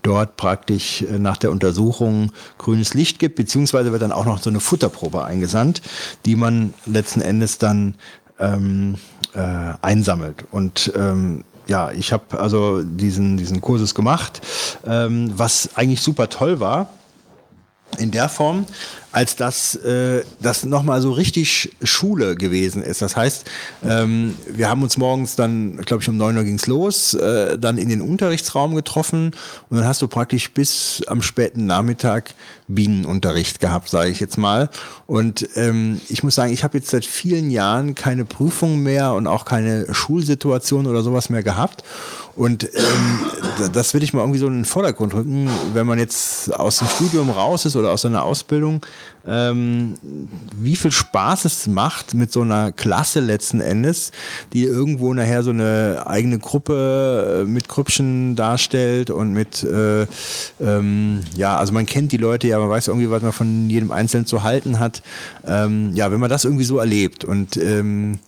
dort 0.03 0.37
praktisch 0.37 1.01
äh, 1.01 1.19
nach 1.19 1.37
der 1.37 1.51
Untersuchung 1.51 2.31
grünes 2.57 2.93
Licht 2.93 3.19
gibt, 3.19 3.35
beziehungsweise 3.35 3.91
wird 3.91 4.01
dann 4.01 4.11
auch 4.11 4.25
noch 4.25 4.41
so 4.41 4.49
eine 4.49 4.59
Futterprobe 4.59 5.23
eingesandt, 5.25 5.81
die 6.25 6.35
man 6.35 6.73
letzten 6.85 7.21
Endes 7.21 7.57
dann 7.57 7.95
ähm, 8.39 8.95
äh, 9.33 9.73
einsammelt. 9.81 10.45
Und 10.51 10.91
ähm, 10.95 11.43
ja, 11.67 11.91
ich 11.91 12.13
habe 12.13 12.39
also 12.39 12.83
diesen, 12.83 13.37
diesen 13.37 13.61
Kurses 13.61 13.95
gemacht, 13.95 14.41
ähm, 14.85 15.31
was 15.35 15.69
eigentlich 15.75 16.01
super 16.01 16.29
toll 16.29 16.59
war 16.59 16.89
in 17.97 18.11
der 18.11 18.29
Form, 18.29 18.65
als 19.11 19.35
dass 19.35 19.75
äh, 19.75 20.23
das 20.39 20.65
nochmal 20.65 21.01
so 21.01 21.11
richtig 21.11 21.71
Schule 21.81 22.35
gewesen 22.35 22.83
ist. 22.83 23.01
Das 23.01 23.15
heißt, 23.15 23.49
ähm, 23.83 24.35
wir 24.47 24.69
haben 24.69 24.83
uns 24.83 24.97
morgens 24.97 25.35
dann, 25.35 25.77
glaube 25.77 26.03
ich, 26.03 26.09
um 26.09 26.17
neun 26.17 26.37
Uhr 26.37 26.43
ging's 26.43 26.67
los, 26.67 27.15
äh, 27.15 27.57
dann 27.57 27.77
in 27.77 27.89
den 27.89 28.01
Unterrichtsraum 28.01 28.75
getroffen 28.75 29.31
und 29.69 29.77
dann 29.77 29.87
hast 29.87 30.01
du 30.01 30.07
praktisch 30.07 30.51
bis 30.51 31.01
am 31.07 31.21
späten 31.21 31.65
Nachmittag 31.65 32.35
Bienenunterricht 32.67 33.59
gehabt, 33.59 33.89
sage 33.89 34.11
ich 34.11 34.19
jetzt 34.19 34.37
mal. 34.37 34.69
Und 35.07 35.49
ähm, 35.55 35.99
ich 36.07 36.23
muss 36.23 36.35
sagen, 36.35 36.53
ich 36.53 36.63
habe 36.63 36.77
jetzt 36.77 36.91
seit 36.91 37.05
vielen 37.05 37.49
Jahren 37.49 37.95
keine 37.95 38.25
Prüfung 38.25 38.81
mehr 38.81 39.13
und 39.13 39.25
auch 39.25 39.43
keine 39.43 39.91
Schulsituation 39.91 40.85
oder 40.85 41.01
sowas 41.01 41.31
mehr 41.31 41.41
gehabt. 41.41 41.83
Und 42.39 42.63
ähm, 42.63 43.69
das 43.73 43.93
will 43.93 44.01
ich 44.01 44.13
mal 44.13 44.21
irgendwie 44.21 44.39
so 44.39 44.47
in 44.47 44.53
den 44.53 44.65
Vordergrund 44.65 45.13
rücken, 45.13 45.49
wenn 45.73 45.85
man 45.85 45.99
jetzt 45.99 46.55
aus 46.57 46.77
dem 46.77 46.87
Studium 46.87 47.29
raus 47.29 47.65
ist 47.65 47.75
oder 47.75 47.91
aus 47.91 48.03
seiner 48.03 48.23
Ausbildung, 48.23 48.79
ähm, 49.27 49.95
wie 50.55 50.77
viel 50.77 50.93
Spaß 50.93 51.43
es 51.43 51.67
macht 51.67 52.13
mit 52.13 52.31
so 52.31 52.39
einer 52.39 52.71
Klasse 52.71 53.19
letzten 53.19 53.59
Endes, 53.59 54.13
die 54.53 54.63
irgendwo 54.63 55.13
nachher 55.13 55.43
so 55.43 55.49
eine 55.49 56.03
eigene 56.05 56.39
Gruppe 56.39 57.41
äh, 57.41 57.43
mit 57.43 57.67
Grüppchen 57.67 58.37
darstellt 58.37 59.09
und 59.09 59.33
mit, 59.33 59.61
äh, 59.65 60.07
ähm, 60.61 61.19
ja, 61.35 61.57
also 61.57 61.73
man 61.73 61.85
kennt 61.85 62.13
die 62.13 62.17
Leute 62.17 62.47
ja, 62.47 62.57
man 62.57 62.69
weiß 62.69 62.87
irgendwie, 62.87 63.11
was 63.11 63.21
man 63.21 63.33
von 63.33 63.69
jedem 63.69 63.91
Einzelnen 63.91 64.25
zu 64.25 64.43
halten 64.43 64.79
hat. 64.79 65.03
Ähm, 65.45 65.91
ja, 65.93 66.09
wenn 66.09 66.21
man 66.21 66.29
das 66.29 66.45
irgendwie 66.45 66.63
so 66.63 66.77
erlebt 66.77 67.25
und 67.25 67.57
ähm, 67.57 68.19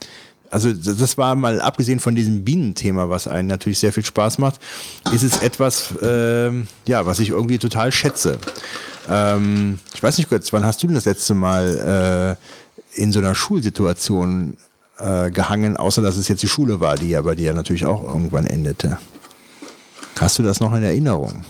also 0.51 0.71
das 0.73 1.17
war 1.17 1.35
mal 1.35 1.61
abgesehen 1.61 1.99
von 1.99 2.13
diesem 2.13 2.43
Bienenthema, 2.43 3.09
was 3.09 3.27
einen 3.27 3.47
natürlich 3.47 3.79
sehr 3.79 3.93
viel 3.93 4.05
Spaß 4.05 4.37
macht, 4.37 4.59
ist 5.13 5.23
es 5.23 5.41
etwas, 5.41 5.95
äh, 6.01 6.51
ja, 6.85 7.05
was 7.05 7.19
ich 7.19 7.29
irgendwie 7.29 7.57
total 7.57 7.91
schätze. 7.91 8.37
Ähm, 9.09 9.79
ich 9.93 10.03
weiß 10.03 10.17
nicht 10.17 10.29
kurz, 10.29 10.51
wann 10.53 10.65
hast 10.65 10.83
du 10.83 10.87
denn 10.87 10.95
das 10.95 11.05
letzte 11.05 11.33
Mal 11.33 12.37
äh, 12.95 13.01
in 13.01 13.11
so 13.11 13.19
einer 13.19 13.33
Schulsituation 13.33 14.57
äh, 14.99 15.31
gehangen, 15.31 15.77
außer 15.77 16.01
dass 16.01 16.17
es 16.17 16.27
jetzt 16.27 16.43
die 16.43 16.47
Schule 16.47 16.79
war, 16.79 16.95
die 16.95 17.09
ja 17.09 17.21
bei 17.21 17.35
dir 17.35 17.53
natürlich 17.53 17.85
auch 17.85 18.03
irgendwann 18.03 18.45
endete. 18.45 18.99
Hast 20.19 20.37
du 20.37 20.43
das 20.43 20.59
noch 20.59 20.73
in 20.73 20.83
Erinnerung? 20.83 21.45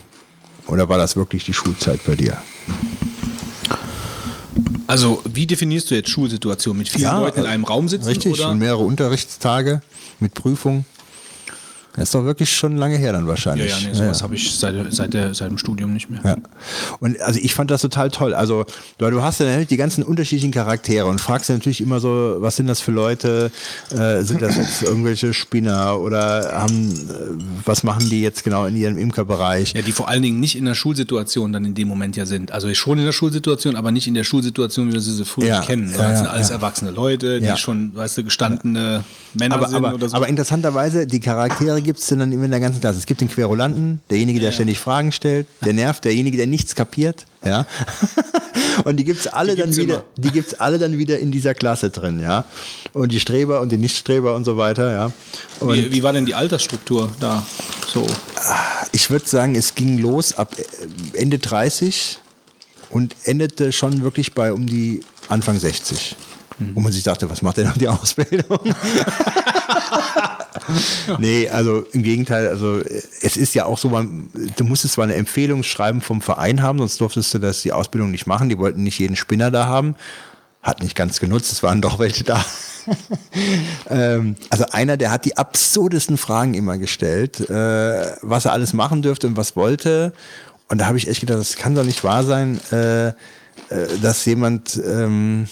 Oder 0.68 0.88
war 0.88 0.97
das 0.97 1.16
wirklich 1.16 1.43
die 1.43 1.54
Schulzeit 1.54 1.99
bei 2.06 2.16
dir? 2.16 2.38
Also, 4.92 5.22
wie 5.24 5.48
definierst 5.48 5.89
du 5.89 5.96
jetzt 5.96 6.10
Schulsituation? 6.10 6.78
Mit 6.78 6.89
vielen 6.89 7.04
Ja, 7.04 7.20
Leuten 7.20 7.39
in 7.39 7.46
einem 7.46 7.64
Raum 7.64 7.88
sitzen? 7.88 8.08
Richtig, 8.08 8.34
Oder? 8.34 8.50
und 8.50 8.60
mehrere 8.60 8.84
Unterrichtstage 8.84 9.82
mit 10.20 10.34
Prüfung. 10.34 10.84
Das 11.96 12.06
ist 12.06 12.16
doch 12.16 12.24
wirklich 12.24 12.56
schon 12.56 12.78
lange 12.78 12.96
her 12.98 13.12
dann 13.12 13.24
Ja, 13.24 13.28
wahrscheinlich. 13.28 13.70
ja, 13.70 13.89
nee, 13.89 13.94
sowas 13.94 14.24
habe 14.24 14.36
ich 14.36 14.58
seit, 14.58 14.76
seit, 14.94 15.14
der, 15.14 15.34
seit 15.34 15.50
dem 15.50 15.58
Studium 15.58 15.94
nicht 15.94 16.10
mehr. 16.10 16.22
Ja. 16.24 16.36
Und 17.00 17.20
also 17.22 17.39
ich 17.42 17.54
fand 17.54 17.70
das 17.70 17.82
total 17.82 18.10
toll. 18.12 18.34
Also 18.34 18.66
du 18.98 19.22
hast 19.22 19.39
ja 19.39 19.46
natürlich 19.46 19.68
die 19.68 19.78
ganzen 19.78 20.04
unterschiedlichen 20.04 20.52
Charaktere 20.52 21.06
und 21.08 21.20
fragst 21.20 21.50
ja 21.50 21.56
natürlich 21.56 21.82
immer 21.82 22.00
so, 22.00 22.38
was 22.39 22.56
sind 22.56 22.68
das 22.68 22.80
für 22.80 22.92
Leute? 22.92 23.52
Äh, 23.92 24.22
sind 24.24 24.42
das 24.42 24.56
jetzt 24.56 24.84
irgendwelche 24.84 25.34
Spinner 25.34 26.00
oder 26.00 26.52
haben, 26.54 26.92
äh, 26.92 27.44
was 27.66 27.84
machen 27.84 28.10
die 28.10 28.22
jetzt 28.22 28.44
genau 28.44 28.66
in 28.66 28.76
ihrem 28.78 28.98
Imkerbereich? 28.98 29.74
Ja, 29.74 29.82
die 29.82 29.92
vor 29.92 30.08
allen 30.08 30.22
Dingen 30.24 30.39
nicht 30.39 30.58
in 30.58 30.66
der 30.66 30.76
Schulsituation 30.76 31.52
dann 31.52 31.66
in 31.66 31.74
dem 31.74 31.88
Moment 31.89 32.16
ja 32.16 32.26
sind. 32.26 32.52
Also 32.52 32.74
schon 32.74 33.00
in 33.00 33.06
der 33.06 33.12
Schulsituation, 33.12 33.76
aber 33.76 33.92
nicht 33.92 34.08
in 34.08 34.14
der 34.14 34.24
Schulsituation, 34.24 34.88
wie 34.89 34.94
wir 34.94 35.02
sie 35.02 35.26
früher 35.26 35.48
Ja, 35.48 35.62
kennen. 35.62 35.92
ja, 35.92 35.98
das 35.98 36.18
sind 36.20 36.26
ja, 36.28 36.32
alles 36.32 36.50
ja. 36.50 36.56
erwachsene 36.56 36.92
Leute, 36.92 37.39
die 37.42 37.46
Ja. 37.48 37.58
schon, 37.58 37.94
weißt 37.96 38.18
du, 38.20 38.24
gestandene 38.24 39.04
Männer 39.34 39.56
Aber, 39.56 39.68
sind 39.68 39.78
aber, 39.78 39.94
oder 39.96 40.10
so. 40.10 40.16
aber 40.16 40.28
interessanterweise, 40.30 41.06
die 41.08 41.20
Charaktere 41.20 41.81
gibt 41.82 42.00
es 42.00 42.08
dann 42.08 42.32
immer 42.32 42.46
in 42.46 42.52
der 42.52 42.60
ganzen 42.60 42.80
Klasse. 42.82 43.00
Es 43.00 43.06
gibt 43.06 43.22
den 43.22 43.30
Querulanten, 43.30 44.02
derjenige, 44.10 44.40
der 44.40 44.52
ständig 44.52 44.80
Fragen 44.80 45.12
stellt, 45.12 45.48
der 45.64 45.74
nervt, 45.74 46.06
derjenige, 46.06 46.38
der 46.38 46.48
nichts 46.48 46.76
kapiert. 46.76 47.26
Ja. 47.44 47.66
Und 48.86 48.98
die 48.98 49.04
gibt's 49.04 49.28
alle 49.28 49.54
Die 49.56 49.58
dann 49.60 49.70
gibt's 49.70 49.78
wieder, 49.82 49.96
immer. 49.96 50.04
die 50.18 50.32
gibt's 50.32 50.54
alle 50.56 50.80
dann 50.80 50.98
wieder 50.98 51.20
in 51.20 51.32
dieser 51.32 51.54
Klasse 51.54 51.90
drin, 51.90 52.20
ja. 52.20 52.46
Und 52.94 53.12
die 53.12 53.20
Streber 53.20 53.62
und 53.62 53.72
die 53.72 53.78
Nichtstreber 53.78 54.36
und 54.36 54.46
so 54.46 54.58
weiter, 54.58 54.92
ja. 54.92 55.12
Und 55.60 55.74
wie, 55.76 55.92
wie 55.92 56.04
war 56.04 56.14
denn 56.14 56.26
die 56.26 56.36
Altersstruktur 56.36 57.12
da? 57.20 57.46
So. 57.94 58.08
ich 58.92 59.10
würde 59.10 59.28
sagen, 59.28 59.56
es 59.56 59.76
ging 59.76 59.98
los 59.98 60.34
ab 60.34 60.56
äh, 60.58 61.18
Ende 61.18 61.40
30 61.40 62.20
und 62.90 63.16
endete 63.24 63.72
schon 63.72 64.04
wirklich 64.04 64.34
bei 64.34 64.54
um 64.54 64.66
die 64.68 65.02
Anfang 65.30 65.60
60. 65.60 66.16
Mhm. 66.60 66.76
Wo 66.76 66.80
man 66.80 66.92
sich 66.92 67.04
dachte, 67.04 67.30
was 67.30 67.42
macht 67.42 67.58
denn 67.58 67.68
noch 67.68 67.78
die 67.78 67.88
Ausbildung? 67.88 68.60
Nee, 71.20 71.49
also 71.49 71.86
im 71.91 72.03
Gegenteil, 72.03 72.47
also 72.47 72.80
äh, 72.80 73.01
es 73.22 73.38
ist 73.38 73.53
ja 73.53 73.66
auch 73.66 73.78
so, 73.78 73.89
man, 73.89 74.30
du 74.55 74.64
musstest 74.64 74.95
zwar 74.95 75.03
eine 75.03 75.16
Empfehlungsschreiben 75.16 76.01
vom 76.01 76.22
Verein 76.22 76.62
haben, 76.62 76.80
sonst 76.80 76.99
durftest 77.01 77.34
du 77.34 77.39
das 77.39 77.62
die 77.62 77.72
Ausbildung 77.72 78.12
nicht 78.12 78.28
machen. 78.28 78.49
Die 78.49 78.57
wollten 78.57 78.84
nicht 78.84 78.99
jeden 78.99 79.16
Spinner 79.16 79.51
da 79.51 79.66
haben. 79.66 79.95
Hat 80.62 80.82
nicht 80.82 80.95
ganz 80.95 81.20
genutzt, 81.20 81.51
es 81.51 81.64
waren 81.64 81.82
doch 81.82 81.97
welche 81.97 82.24
da. 82.24 82.43
ähm, 83.89 84.36
also 84.49 84.66
einer, 84.72 84.97
der 84.97 85.12
hat 85.12 85.26
die 85.26 85.38
absurdesten 85.38 86.18
Fragen 86.18 86.53
immer 86.53 86.78
gestellt, 86.78 87.39
äh, 87.49 88.16
was 88.22 88.45
er 88.45 88.53
alles 88.53 88.74
machen 88.74 89.01
dürfte 89.01 89.28
und 89.28 89.38
was 89.38 89.55
wollte. 89.55 90.14
Und 90.68 90.80
da 90.80 90.86
habe 90.86 90.97
ich 90.97 91.07
echt 91.07 91.22
gedacht, 91.22 91.39
das 91.39 91.55
kann 91.55 91.76
doch 91.76 91.84
nicht 91.84 92.03
wahr 92.03 92.24
sein, 92.24 92.59
äh, 92.72 93.07
äh, 93.07 93.14
dass 94.01 94.26
jemand 94.26 94.80
ähm, 94.86 95.47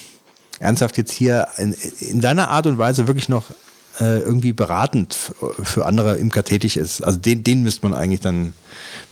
ernsthaft 0.59 0.97
jetzt 0.97 1.11
hier 1.11 1.47
in, 1.57 1.73
in 1.99 2.21
seiner 2.21 2.49
Art 2.49 2.67
und 2.67 2.77
Weise 2.77 3.07
wirklich 3.07 3.29
noch 3.29 3.45
äh, 3.99 4.19
irgendwie 4.19 4.53
beratend 4.53 5.15
für 5.63 5.85
andere 5.85 6.17
Imker 6.17 6.43
tätig 6.43 6.77
ist. 6.77 7.01
Also 7.01 7.19
den, 7.19 7.43
den 7.43 7.63
müsste 7.63 7.87
man 7.87 7.97
eigentlich 7.97 8.21
dann 8.21 8.53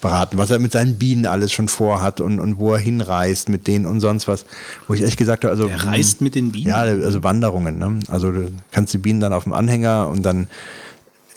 beraten, 0.02 0.38
was 0.38 0.52
er 0.52 0.60
mit 0.60 0.72
seinen 0.72 0.98
Bienen 0.98 1.26
alles 1.26 1.52
schon 1.52 1.68
vorhat 1.68 2.22
und, 2.22 2.40
und 2.40 2.58
wo 2.58 2.74
er 2.74 2.80
hinreist 2.80 3.50
mit 3.50 3.68
denen 3.68 3.86
und 3.86 4.00
sonst 4.00 4.28
was. 4.28 4.46
Wo 4.88 4.94
ich 4.94 5.02
echt 5.02 5.18
gesagt 5.18 5.44
habe, 5.44 5.52
also 5.52 5.68
Der 5.68 5.84
reist 5.84 6.22
mit 6.22 6.36
den 6.36 6.52
Bienen? 6.52 6.70
Ja, 6.70 6.78
also 6.78 7.24
Wanderungen. 7.24 7.78
Ne? 7.78 8.00
Also 8.08 8.32
du 8.32 8.52
kannst 8.72 8.94
die 8.94 9.00
Bienen 9.00 9.20
dann 9.20 9.34
auf 9.34 9.44
dem 9.44 9.54
Anhänger 9.54 10.08
und 10.10 10.24
dann 10.24 10.48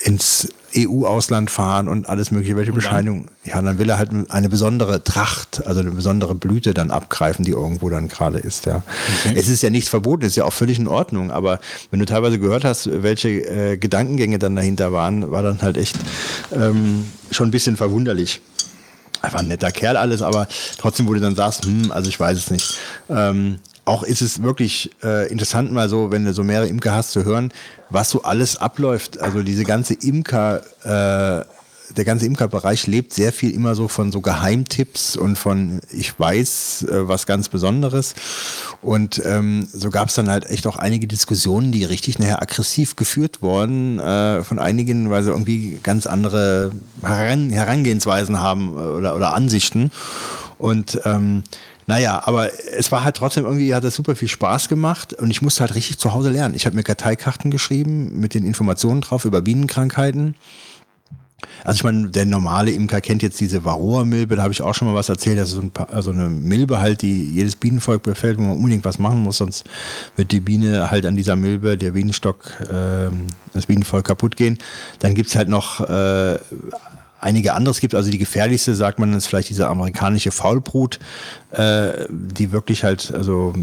ins 0.03 0.49
EU-Ausland 0.77 1.51
fahren 1.51 1.89
und 1.89 2.09
alles 2.09 2.31
mögliche, 2.31 2.57
welche 2.57 2.73
Bescheinigung. 2.73 3.27
Ja, 3.45 3.61
dann 3.61 3.79
will 3.79 3.89
er 3.89 3.99
halt 3.99 4.11
eine 4.29 4.49
besondere 4.49 5.03
Tracht, 5.03 5.67
also 5.67 5.81
eine 5.81 5.91
besondere 5.91 6.35
Blüte 6.35 6.75
dann 6.75 6.91
abgreifen, 6.91 7.45
die 7.45 7.53
irgendwo 7.53 7.89
dann 7.91 8.09
gerade 8.09 8.39
ist. 8.39 8.67
Ja. 8.67 8.83
Es 9.35 9.49
ist 9.49 9.63
ja 9.63 9.71
nichts 9.71 9.89
verboten, 9.89 10.25
ist 10.25 10.37
ja 10.37 10.45
auch 10.45 10.53
völlig 10.53 10.79
in 10.79 10.89
Ordnung, 10.89 11.31
aber 11.31 11.61
wenn 11.91 12.01
du 12.01 12.07
teilweise 12.07 12.39
gehört 12.39 12.65
hast, 12.65 12.89
welche 13.03 13.29
äh, 13.29 13.77
Gedankengänge 13.77 14.39
dann 14.39 14.57
dahinter 14.57 14.93
waren, 14.93 15.31
war 15.31 15.43
dann 15.43 15.61
halt 15.63 15.77
echt 15.77 15.97
ähm, 16.53 17.07
schon 17.31 17.49
ein 17.49 17.53
bisschen 17.53 17.77
verwunderlich. 17.77 18.41
Er 19.23 19.33
war 19.33 19.41
ein 19.41 19.49
netter 19.49 19.71
Kerl 19.71 19.97
alles, 19.97 20.23
aber 20.23 20.49
trotzdem, 20.79 21.07
wo 21.07 21.15
du 21.15 21.21
dann 21.21 21.37
sagst, 21.37 21.65
hm, 21.67 21.91
also 21.91 22.09
ich 22.09 22.19
weiß 22.19 22.39
es 22.39 22.51
nicht. 22.51 22.79
Ähm, 23.09 23.59
auch 23.91 24.05
ist 24.05 24.23
es 24.23 24.41
wirklich 24.41 24.91
äh, 25.03 25.29
interessant, 25.29 25.73
mal 25.73 25.89
so, 25.89 26.13
wenn 26.13 26.25
du 26.25 26.33
so 26.33 26.45
mehrere 26.45 26.69
Imker 26.69 26.95
hast, 26.95 27.11
zu 27.11 27.25
hören, 27.25 27.53
was 27.91 28.09
so 28.09 28.23
alles 28.23 28.57
abläuft. 28.57 29.21
Also 29.21 29.43
diese 29.43 29.65
ganze 29.65 29.95
Imker, 29.95 30.63
äh, 30.85 31.45
der 31.97 32.05
ganze 32.05 32.25
Imkerbereich 32.27 32.87
lebt 32.87 33.13
sehr 33.13 33.33
viel 33.33 33.51
immer 33.51 33.75
so 33.75 33.89
von 33.89 34.13
so 34.13 34.21
Geheimtipps 34.21 35.17
und 35.17 35.37
von 35.37 35.81
ich 35.91 36.17
weiß 36.17 36.87
äh, 36.89 37.09
was 37.09 37.27
ganz 37.27 37.49
Besonderes. 37.49 38.15
Und 38.81 39.21
ähm, 39.25 39.67
so 39.73 39.91
gab 39.91 40.09
es 40.09 40.15
dann 40.15 40.31
halt 40.31 40.49
echt 40.49 40.69
auch 40.69 40.77
einige 40.77 41.09
Diskussionen, 41.09 41.73
die 41.73 41.83
richtig 41.83 42.21
nachher 42.21 42.41
aggressiv 42.41 42.95
geführt 42.95 43.43
wurden 43.43 43.99
äh, 43.99 44.45
von 44.45 44.61
einigen, 44.61 45.11
weil 45.11 45.25
sie 45.25 45.31
irgendwie 45.31 45.81
ganz 45.83 46.07
andere 46.07 46.71
Heran 47.03 47.51
Herangehensweisen 47.51 48.39
haben 48.39 48.77
äh, 48.77 48.83
oder, 48.83 49.17
oder 49.17 49.35
Ansichten. 49.35 49.91
Und 50.59 51.01
ähm, 51.07 51.43
naja, 51.91 52.23
aber 52.25 52.51
es 52.79 52.93
war 52.93 53.03
halt 53.03 53.17
trotzdem 53.17 53.45
irgendwie, 53.45 53.75
hat 53.75 53.83
es 53.83 53.97
super 53.97 54.15
viel 54.15 54.29
Spaß 54.29 54.69
gemacht 54.69 55.13
und 55.13 55.29
ich 55.29 55.43
musste 55.43 55.63
halt 55.63 55.75
richtig 55.75 55.99
zu 55.99 56.15
Hause 56.15 56.31
lernen. 56.31 56.55
Ich 56.55 56.65
habe 56.65 56.77
mir 56.77 56.85
Karteikarten 56.85 57.51
geschrieben 57.51 58.21
mit 58.21 58.33
den 58.33 58.47
Informationen 58.47 59.01
drauf 59.01 59.25
über 59.25 59.43
Bienenkrankheiten. 59.43 60.37
Also 61.65 61.79
ich 61.79 61.83
meine, 61.83 62.09
der 62.09 62.27
normale 62.27 62.71
Imker 62.71 63.01
kennt 63.01 63.25
jetzt 63.25 63.41
diese 63.41 63.65
Varroa-Milbe, 63.65 64.37
da 64.37 64.43
habe 64.43 64.53
ich 64.53 64.63
auch 64.63 64.73
schon 64.73 64.87
mal 64.87 64.95
was 64.95 65.09
erzählt. 65.09 65.37
Das 65.37 65.49
ist 65.49 65.57
so 65.57 65.63
ein 65.63 65.73
also 65.91 66.13
eine 66.13 66.29
Milbe 66.31 66.79
halt, 66.79 67.03
die 67.03 67.25
jedes 67.25 67.57
Bienenvolk 67.57 68.05
befällt, 68.05 68.39
wo 68.39 68.43
man 68.43 68.57
unbedingt 68.57 68.85
was 68.85 69.01
machen 69.01 69.19
muss, 69.25 69.39
sonst 69.39 69.65
wird 70.15 70.31
die 70.31 70.41
Biene 70.41 70.93
halt 70.93 71.07
an 71.07 71.17
dieser 71.17 71.35
Milbe, 71.35 71.77
der 71.77 71.91
Bienenstock, 71.91 72.53
ähm, 72.73 73.27
das 73.53 73.67
Bienenvolk 73.67 74.07
kaputt 74.07 74.37
gehen. 74.37 74.59
Dann 75.01 75.15
gibt's 75.17 75.35
halt 75.35 75.49
noch 75.49 75.81
äh, 75.81 76.39
einige 77.21 77.55
andere 77.55 77.73
es 77.73 77.81
gibt. 77.81 77.95
Also 77.95 78.11
die 78.11 78.19
gefährlichste, 78.19 78.75
sagt 78.75 78.99
man, 78.99 79.13
ist 79.13 79.27
vielleicht 79.27 79.51
diese 79.51 79.69
amerikanische 79.69 80.31
Faulbrut, 80.31 80.99
äh, 81.53 82.07
die 82.11 82.53
wirklich 82.53 82.85
halt, 82.85 83.13
also 83.15 83.55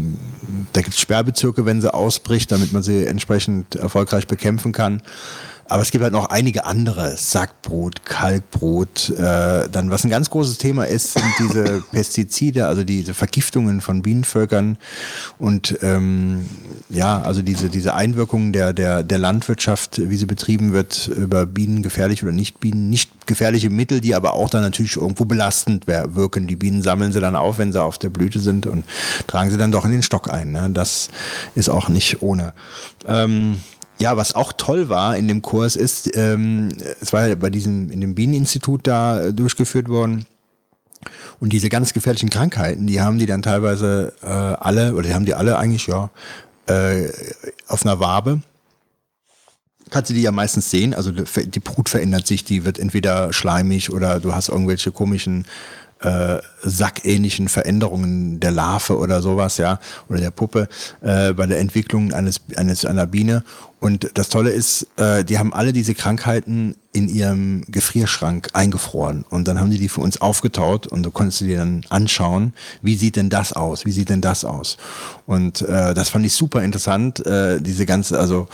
da 0.72 0.80
gibt 0.80 0.94
es 0.94 1.00
Sperrbezirke, 1.00 1.66
wenn 1.66 1.80
sie 1.80 1.92
ausbricht, 1.92 2.52
damit 2.52 2.72
man 2.72 2.82
sie 2.82 3.04
entsprechend 3.04 3.74
erfolgreich 3.74 4.26
bekämpfen 4.26 4.72
kann. 4.72 5.02
Aber 5.68 5.82
es 5.82 5.90
gibt 5.90 6.02
halt 6.02 6.14
noch 6.14 6.30
einige 6.30 6.64
andere, 6.64 7.16
Sackbrot, 7.16 8.04
Kalkbrot. 8.06 9.10
Äh, 9.10 9.68
dann, 9.68 9.90
was 9.90 10.04
ein 10.04 10.10
ganz 10.10 10.30
großes 10.30 10.56
Thema 10.56 10.84
ist, 10.84 11.12
sind 11.12 11.24
diese 11.38 11.82
Pestizide, 11.92 12.66
also 12.66 12.84
diese 12.84 13.12
Vergiftungen 13.12 13.82
von 13.82 14.00
Bienenvölkern 14.00 14.78
und 15.38 15.78
ähm, 15.82 16.48
ja, 16.88 17.20
also 17.20 17.42
diese, 17.42 17.68
diese 17.68 17.94
Einwirkungen 17.94 18.54
der, 18.54 18.72
der, 18.72 19.02
der 19.02 19.18
Landwirtschaft, 19.18 20.00
wie 20.08 20.16
sie 20.16 20.24
betrieben 20.24 20.72
wird, 20.72 21.08
über 21.08 21.44
Bienen 21.44 21.82
gefährlich 21.82 22.22
oder 22.22 22.32
nicht 22.32 22.60
Bienen, 22.60 22.88
nicht 22.88 23.26
gefährliche 23.26 23.68
Mittel, 23.68 24.00
die 24.00 24.14
aber 24.14 24.32
auch 24.32 24.48
dann 24.48 24.62
natürlich 24.62 24.96
irgendwo 24.96 25.26
belastend 25.26 25.86
wirken. 25.86 26.46
Die 26.46 26.56
Bienen 26.56 26.82
sammeln 26.82 27.12
sie 27.12 27.20
dann 27.20 27.36
auf, 27.36 27.58
wenn 27.58 27.72
sie 27.72 27.82
auf 27.82 27.98
der 27.98 28.08
Blüte 28.08 28.40
sind 28.40 28.66
und 28.66 28.84
tragen 29.26 29.50
sie 29.50 29.58
dann 29.58 29.70
doch 29.70 29.84
in 29.84 29.90
den 29.90 30.02
Stock 30.02 30.32
ein. 30.32 30.52
Ne? 30.52 30.70
Das 30.72 31.10
ist 31.54 31.68
auch 31.68 31.90
nicht 31.90 32.22
ohne. 32.22 32.54
Ähm, 33.06 33.58
ja, 33.98 34.16
was 34.16 34.34
auch 34.34 34.52
toll 34.52 34.88
war 34.88 35.16
in 35.16 35.28
dem 35.28 35.42
Kurs 35.42 35.76
ist, 35.76 36.16
ähm, 36.16 36.68
es 37.00 37.12
war 37.12 37.26
ja 37.26 37.34
bei 37.34 37.50
diesem, 37.50 37.90
in 37.90 38.00
dem 38.00 38.14
Bieneninstitut 38.14 38.86
da 38.86 39.20
äh, 39.20 39.32
durchgeführt 39.32 39.88
worden. 39.88 40.26
Und 41.40 41.52
diese 41.52 41.68
ganz 41.68 41.92
gefährlichen 41.92 42.30
Krankheiten, 42.30 42.86
die 42.86 43.00
haben 43.00 43.18
die 43.18 43.26
dann 43.26 43.42
teilweise 43.42 44.12
äh, 44.22 44.26
alle, 44.26 44.94
oder 44.94 45.08
die 45.08 45.14
haben 45.14 45.26
die 45.26 45.34
alle 45.34 45.58
eigentlich, 45.58 45.86
ja, 45.86 46.10
äh, 46.66 47.08
auf 47.66 47.84
einer 47.84 48.00
Wabe. 48.00 48.40
Kannst 49.90 50.10
du 50.10 50.14
die 50.14 50.22
ja 50.22 50.32
meistens 50.32 50.70
sehen, 50.70 50.92
also 50.92 51.10
die 51.12 51.60
Brut 51.60 51.88
verändert 51.88 52.26
sich, 52.26 52.44
die 52.44 52.64
wird 52.64 52.78
entweder 52.78 53.32
schleimig 53.32 53.90
oder 53.90 54.20
du 54.20 54.34
hast 54.34 54.50
irgendwelche 54.50 54.92
komischen 54.92 55.46
äh, 56.00 56.38
sackähnlichen 56.62 57.48
Veränderungen 57.48 58.40
der 58.40 58.50
Larve 58.50 58.98
oder 58.98 59.22
sowas, 59.22 59.56
ja, 59.56 59.80
oder 60.08 60.20
der 60.20 60.30
Puppe 60.30 60.68
äh, 61.00 61.32
bei 61.32 61.46
der 61.46 61.58
Entwicklung 61.58 62.12
eines, 62.12 62.40
eines 62.56 62.84
einer 62.84 63.06
Biene. 63.06 63.42
Und 63.80 64.10
das 64.14 64.28
Tolle 64.28 64.50
ist, 64.50 64.88
äh, 64.96 65.24
die 65.24 65.38
haben 65.38 65.52
alle 65.52 65.72
diese 65.72 65.94
Krankheiten 65.94 66.76
in 66.92 67.08
ihrem 67.08 67.62
Gefrierschrank 67.68 68.48
eingefroren 68.52 69.24
und 69.28 69.46
dann 69.46 69.60
haben 69.60 69.70
die 69.70 69.78
die 69.78 69.88
für 69.88 70.00
uns 70.00 70.20
aufgetaut 70.20 70.88
und 70.88 71.04
du 71.04 71.12
konntest 71.12 71.42
dir 71.42 71.58
dann 71.58 71.82
anschauen, 71.88 72.54
wie 72.82 72.96
sieht 72.96 73.14
denn 73.14 73.30
das 73.30 73.52
aus, 73.52 73.84
wie 73.84 73.92
sieht 73.92 74.08
denn 74.08 74.20
das 74.20 74.44
aus. 74.44 74.78
Und 75.26 75.62
äh, 75.62 75.94
das 75.94 76.08
fand 76.08 76.26
ich 76.26 76.32
super 76.32 76.62
interessant, 76.62 77.24
äh, 77.24 77.60
diese 77.60 77.86
ganze, 77.86 78.18
also 78.18 78.48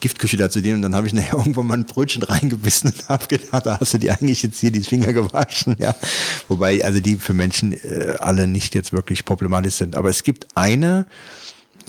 Giftküche 0.00 0.36
da 0.36 0.50
zu 0.50 0.60
denen 0.60 0.76
und 0.76 0.82
dann 0.82 0.94
habe 0.94 1.06
ich 1.06 1.12
nachher 1.12 1.34
irgendwo 1.38 1.62
mal 1.62 1.74
ein 1.74 1.84
Brötchen 1.84 2.22
reingebissen 2.22 2.92
und 2.92 3.08
habe 3.08 3.26
gedacht, 3.26 3.66
da 3.66 3.78
hast 3.78 3.94
du 3.94 3.98
dir 3.98 4.12
eigentlich 4.12 4.42
jetzt 4.42 4.58
hier 4.58 4.70
die 4.70 4.82
Finger 4.82 5.12
gewaschen, 5.12 5.76
ja. 5.78 5.94
Wobei 6.48 6.84
also 6.84 7.00
die 7.00 7.16
für 7.16 7.34
Menschen 7.34 7.72
äh, 7.72 8.16
alle 8.18 8.46
nicht 8.46 8.74
jetzt 8.74 8.92
wirklich 8.92 9.24
problematisch 9.24 9.74
sind. 9.74 9.96
Aber 9.96 10.08
es 10.08 10.22
gibt 10.22 10.46
eine, 10.54 11.06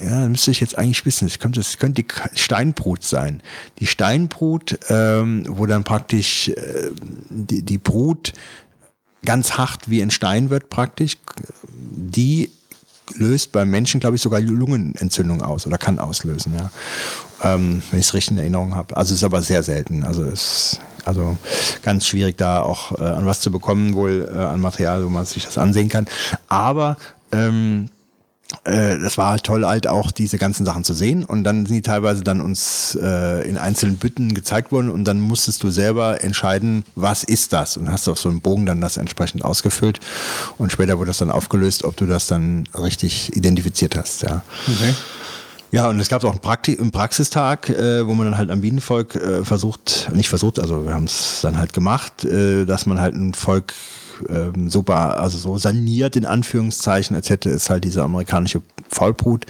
ja, 0.03 0.27
müsste 0.27 0.51
ich 0.51 0.59
jetzt 0.59 0.77
eigentlich 0.77 1.05
wissen, 1.05 1.27
das 1.27 1.39
könnte, 1.39 1.59
das 1.59 1.77
könnte 1.77 2.03
die 2.03 2.39
Steinbrut 2.39 3.03
sein. 3.03 3.41
Die 3.79 3.87
Steinbrut, 3.87 4.79
ähm, 4.89 5.45
wo 5.47 5.65
dann 5.65 5.83
praktisch 5.83 6.49
äh, 6.49 6.91
die, 7.29 7.63
die 7.63 7.77
Brut 7.77 8.33
ganz 9.23 9.53
hart 9.53 9.89
wie 9.89 10.01
ein 10.01 10.11
Stein 10.11 10.49
wird 10.49 10.69
praktisch, 10.69 11.17
die 11.73 12.49
löst 13.13 13.51
beim 13.51 13.69
Menschen, 13.69 13.99
glaube 13.99 14.15
ich, 14.15 14.21
sogar 14.21 14.39
Lungenentzündung 14.39 15.41
aus 15.41 15.67
oder 15.67 15.77
kann 15.77 15.99
auslösen, 15.99 16.53
ja 16.57 16.71
ähm, 17.43 17.81
wenn 17.91 17.99
ich 17.99 18.07
es 18.07 18.13
richtig 18.13 18.33
in 18.33 18.39
Erinnerung 18.39 18.75
habe. 18.75 18.95
Also 18.97 19.13
ist 19.13 19.23
aber 19.23 19.41
sehr 19.41 19.63
selten. 19.63 20.03
Also 20.03 20.23
es 20.23 20.79
also 21.05 21.37
ganz 21.81 22.05
schwierig 22.05 22.37
da 22.37 22.61
auch 22.61 22.99
äh, 22.99 23.03
an 23.03 23.25
was 23.25 23.41
zu 23.41 23.51
bekommen, 23.51 23.95
wohl 23.95 24.29
äh, 24.31 24.37
an 24.37 24.61
Material, 24.61 25.03
wo 25.03 25.09
man 25.09 25.25
sich 25.25 25.45
das 25.45 25.57
ansehen 25.57 25.89
kann. 25.89 26.05
Aber 26.47 26.97
ähm, 27.31 27.89
äh, 28.65 28.99
das 28.99 29.17
war 29.17 29.31
halt 29.31 29.43
toll, 29.43 29.65
halt 29.65 29.87
auch 29.87 30.11
diese 30.11 30.37
ganzen 30.37 30.65
Sachen 30.65 30.83
zu 30.83 30.93
sehen. 30.93 31.23
Und 31.23 31.43
dann 31.43 31.65
sind 31.65 31.75
die 31.75 31.81
teilweise 31.81 32.23
dann 32.23 32.41
uns 32.41 32.97
äh, 33.01 33.47
in 33.47 33.57
einzelnen 33.57 33.97
Bütten 33.97 34.33
gezeigt 34.33 34.71
worden 34.71 34.89
und 34.89 35.05
dann 35.05 35.19
musstest 35.19 35.63
du 35.63 35.71
selber 35.71 36.23
entscheiden, 36.23 36.83
was 36.95 37.23
ist 37.23 37.53
das? 37.53 37.77
Und 37.77 37.91
hast 37.91 38.07
auf 38.07 38.19
so 38.19 38.29
einem 38.29 38.41
Bogen 38.41 38.65
dann 38.65 38.81
das 38.81 38.97
entsprechend 38.97 39.43
ausgefüllt. 39.43 39.99
Und 40.57 40.71
später 40.71 40.97
wurde 40.97 41.09
das 41.09 41.17
dann 41.17 41.31
aufgelöst, 41.31 41.83
ob 41.83 41.95
du 41.97 42.05
das 42.05 42.27
dann 42.27 42.67
richtig 42.77 43.35
identifiziert 43.35 43.95
hast. 43.95 44.23
Ja. 44.23 44.43
Okay. 44.67 44.93
Ja, 45.71 45.89
und 45.89 45.99
es 46.01 46.09
gab 46.09 46.23
auch 46.25 46.31
einen, 46.31 46.39
Prakti 46.39 46.77
einen 46.77 46.91
Praxistag, 46.91 47.69
äh, 47.69 48.05
wo 48.05 48.13
man 48.13 48.25
dann 48.25 48.37
halt 48.37 48.51
am 48.51 48.59
Bienenvolk 48.59 49.15
äh, 49.15 49.45
versucht, 49.45 50.09
nicht 50.13 50.27
versucht, 50.27 50.59
also 50.59 50.85
wir 50.85 50.93
haben 50.93 51.05
es 51.05 51.39
dann 51.41 51.57
halt 51.57 51.71
gemacht, 51.71 52.25
äh, 52.25 52.65
dass 52.65 52.85
man 52.85 52.99
halt 52.99 53.15
ein 53.15 53.33
Volk 53.33 53.73
ähm, 54.27 54.69
super, 54.69 55.19
also 55.19 55.37
so 55.37 55.57
saniert 55.57 56.17
in 56.17 56.25
Anführungszeichen, 56.25 57.15
etc. 57.15 57.45
ist 57.45 57.69
halt 57.69 57.85
diese 57.85 58.03
amerikanische 58.03 58.61
Vollbrut, 58.89 59.45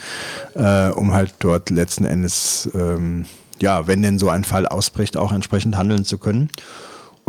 äh, 0.53 0.89
um 0.89 1.11
halt 1.13 1.33
dort 1.39 1.71
letzten 1.71 2.05
Endes, 2.05 2.69
ähm, 2.75 3.25
ja, 3.59 3.87
wenn 3.87 4.03
denn 4.03 4.19
so 4.19 4.29
ein 4.29 4.43
Fall 4.43 4.67
ausbricht, 4.67 5.17
auch 5.17 5.31
entsprechend 5.31 5.75
handeln 5.75 6.05
zu 6.05 6.19
können. 6.19 6.49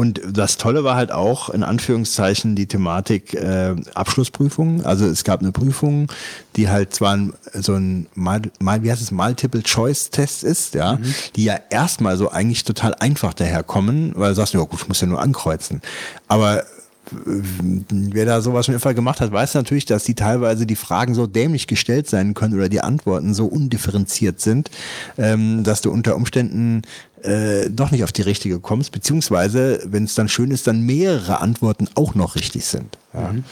Und 0.03 0.21
das 0.33 0.57
Tolle 0.57 0.83
war 0.83 0.97
halt 0.97 1.13
auch, 1.13 1.49
in 1.49 1.63
Anführungszeichen, 1.63 2.57
die 2.57 2.67
Thematik 2.67 3.35
äh, 3.35 3.77
Abschlussprüfung. 3.95 4.85
Also 4.85 5.07
es 5.07 5.23
gab 5.23 5.43
eine 5.43 5.53
Prüfung, 5.53 6.09
die 6.57 6.69
halt 6.69 6.93
zwar 6.93 7.17
ein, 7.17 7.35
so 7.55 7.75
ein 7.75 8.09
mal, 8.17 8.43
mal, 8.59 8.83
wie 8.83 8.91
heißt 8.91 9.01
es, 9.01 9.13
Multiple-Choice-Test 9.13 10.43
ist, 10.43 10.75
ja, 10.75 10.95
mhm. 10.95 11.15
die 11.37 11.45
ja 11.45 11.55
erstmal 11.71 12.17
so 12.17 12.31
eigentlich 12.33 12.65
total 12.65 12.97
einfach 12.97 13.33
daherkommen, 13.33 14.11
weil 14.17 14.31
du 14.31 14.35
sagst, 14.35 14.55
ja 14.55 14.61
gut, 14.61 14.81
ich 14.81 14.89
muss 14.89 15.01
ja 15.01 15.07
nur 15.07 15.23
ankreuzen. 15.23 15.81
Aber 16.27 16.65
wer 17.11 18.27
da 18.27 18.41
sowas 18.41 18.67
schon 18.67 18.75
immer 18.75 18.95
gemacht 18.95 19.21
hat, 19.21 19.33
weiß 19.33 19.55
natürlich, 19.55 19.85
dass 19.85 20.05
die 20.05 20.15
teilweise 20.15 20.67
die 20.67 20.77
Fragen 20.77 21.15
so 21.15 21.27
dämlich 21.27 21.67
gestellt 21.67 22.09
sein 22.09 22.35
können 22.35 22.55
oder 22.55 22.69
die 22.69 22.81
Antworten 22.81 23.35
so 23.35 23.47
undifferenziert 23.47 24.41
sind, 24.41 24.71
ähm, 25.19 25.63
dass 25.65 25.81
du 25.81 25.91
unter 25.91 26.17
Umständen 26.17 26.83
äh, 27.23 27.71
doch 27.71 27.91
nicht 27.91 28.05
auf 28.05 28.13
die 28.13 28.23
richtige 28.23 28.61
kommst, 28.61 28.93
beziehungsweise, 28.93 29.81
wenn 29.85 30.05
es 30.05 30.15
dann 30.15 30.29
schön 30.29 30.51
ist, 30.51 30.67
dann 30.67 30.83
mehrere 30.83 31.41
Antworten 31.41 31.89
auch 31.95 32.15
noch 32.15 32.35
richtig 32.35 32.65
sind. 32.65 32.99
Ja. 33.15 33.33
Mhm. 33.33 33.45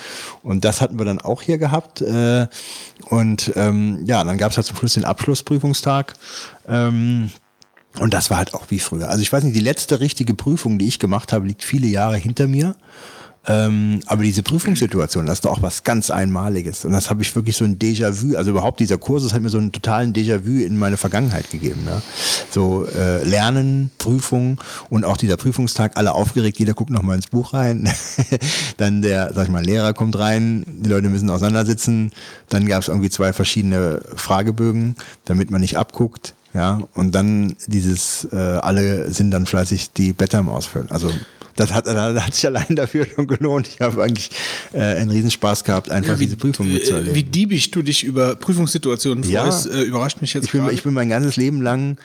Und 0.43 0.65
das 0.65 0.81
hatten 0.81 0.99
wir 0.99 1.05
dann 1.05 1.21
auch 1.21 1.43
hier 1.43 1.59
gehabt. 1.59 2.01
Äh, 2.01 2.49
und 3.09 3.53
ähm, 3.57 4.01
ja, 4.05 4.25
dann 4.25 4.39
gab 4.39 4.51
es 4.51 4.57
halt 4.57 4.67
zum 4.67 4.77
Schluss 4.77 4.95
den 4.95 5.05
Abschlussprüfungstag. 5.05 6.15
Ähm, 6.69 7.31
und 7.99 8.15
das 8.15 8.31
war 8.31 8.39
halt 8.39 8.55
auch 8.55 8.67
wie 8.69 8.79
früher. 8.79 9.09
Also 9.09 9.23
ich 9.23 9.33
weiß 9.33 9.43
nicht, 9.45 9.57
die 9.57 9.61
letzte 9.61 10.01
richtige 10.01 10.35
Prüfung, 10.35 10.79
die 10.79 10.87
ich 10.87 10.99
gemacht 10.99 11.33
habe, 11.33 11.47
liegt 11.47 11.65
viele 11.65 11.87
Jahre 11.87 12.17
hinter 12.17 12.47
mir. 12.47 12.77
Ähm, 13.47 14.01
aber 14.07 14.23
diese 14.23 14.43
Prüfungssituation, 14.43 15.25
das 15.25 15.39
ist 15.39 15.45
doch 15.47 15.53
auch 15.53 15.63
was 15.63 15.83
ganz 15.83 16.11
Einmaliges. 16.11 16.85
Und 16.85 16.93
das 16.93 17.09
habe 17.09 17.23
ich 17.23 17.35
wirklich 17.35 17.57
so 17.57 17.65
ein 17.65 17.79
Déjà-vu, 17.79 18.37
also 18.37 18.51
überhaupt 18.51 18.81
dieser 18.81 18.99
Kurs, 18.99 19.23
das 19.23 19.33
hat 19.33 19.41
mir 19.41 19.49
so 19.49 19.57
einen 19.57 19.73
totalen 19.73 20.13
Déjà-vu 20.13 20.63
in 20.63 20.79
meine 20.79 20.99
Vergangenheit 20.99 21.51
gegeben. 21.51 21.85
Ne? 21.85 22.03
So 22.51 22.87
äh, 22.87 23.25
Lernen, 23.25 23.91
Prüfung 23.97 24.61
und 24.91 25.05
auch 25.05 25.17
dieser 25.17 25.39
Prüfungstag, 25.39 25.97
alle 25.97 26.13
aufgeregt, 26.13 26.59
jeder 26.59 26.75
guckt 26.75 26.91
nochmal 26.91 27.17
ins 27.17 27.29
Buch 27.29 27.55
rein. 27.55 27.91
dann 28.77 29.01
der, 29.01 29.33
sag 29.33 29.45
ich 29.45 29.51
mal, 29.51 29.65
Lehrer 29.65 29.95
kommt 29.95 30.19
rein, 30.19 30.65
die 30.67 30.91
Leute 30.91 31.09
müssen 31.09 31.31
auseinandersitzen. 31.31 32.13
Dann 32.51 32.67
gab 32.67 32.83
es 32.83 32.89
irgendwie 32.89 33.11
zwei 33.11 33.33
verschiedene 33.33 34.03
Fragebögen, 34.17 34.97
damit 35.25 35.51
man 35.51 35.63
nicht 35.63 35.79
abguckt. 35.79 36.35
Ja, 36.53 36.83
und 36.95 37.15
dann 37.15 37.55
dieses, 37.69 38.27
äh, 38.33 38.37
alle 38.37 39.13
sind 39.13 39.31
dann 39.31 39.47
fleißig 39.47 39.93
die 39.93 40.13
Blätter 40.13 40.45
ausfüllen. 40.49 40.91
Also 40.91 41.13
das 41.61 41.73
hat, 41.73 41.87
das 41.87 42.25
hat 42.25 42.35
sich 42.35 42.47
allein 42.47 42.75
dafür 42.77 43.07
schon 43.15 43.27
gelohnt. 43.27 43.69
Ich 43.69 43.81
habe 43.81 44.03
eigentlich 44.03 44.31
äh, 44.73 44.81
einen 44.81 45.11
Riesenspaß 45.11 45.65
gehabt, 45.65 45.91
einfach 45.91 46.15
ja, 46.15 46.21
wie, 46.21 46.25
diese 46.25 46.37
Prüfung 46.37 46.67
äh, 46.67 46.75
mitzuerleben. 46.75 47.15
Wie 47.15 47.23
diebig 47.23 47.71
du 47.71 47.83
dich 47.83 48.05
über 48.05 48.35
Prüfungssituationen 48.37 49.25
freust, 49.25 49.67
ja, 49.67 49.73
äh, 49.73 49.83
überrascht 49.83 50.21
mich 50.21 50.35
jetzt 50.35 50.47
ich 50.47 50.53
bin, 50.53 50.69
ich 50.71 50.83
bin 50.83 50.95
mein 50.95 51.09
ganzes 51.09 51.37
Leben 51.37 51.63
lang 51.63 51.99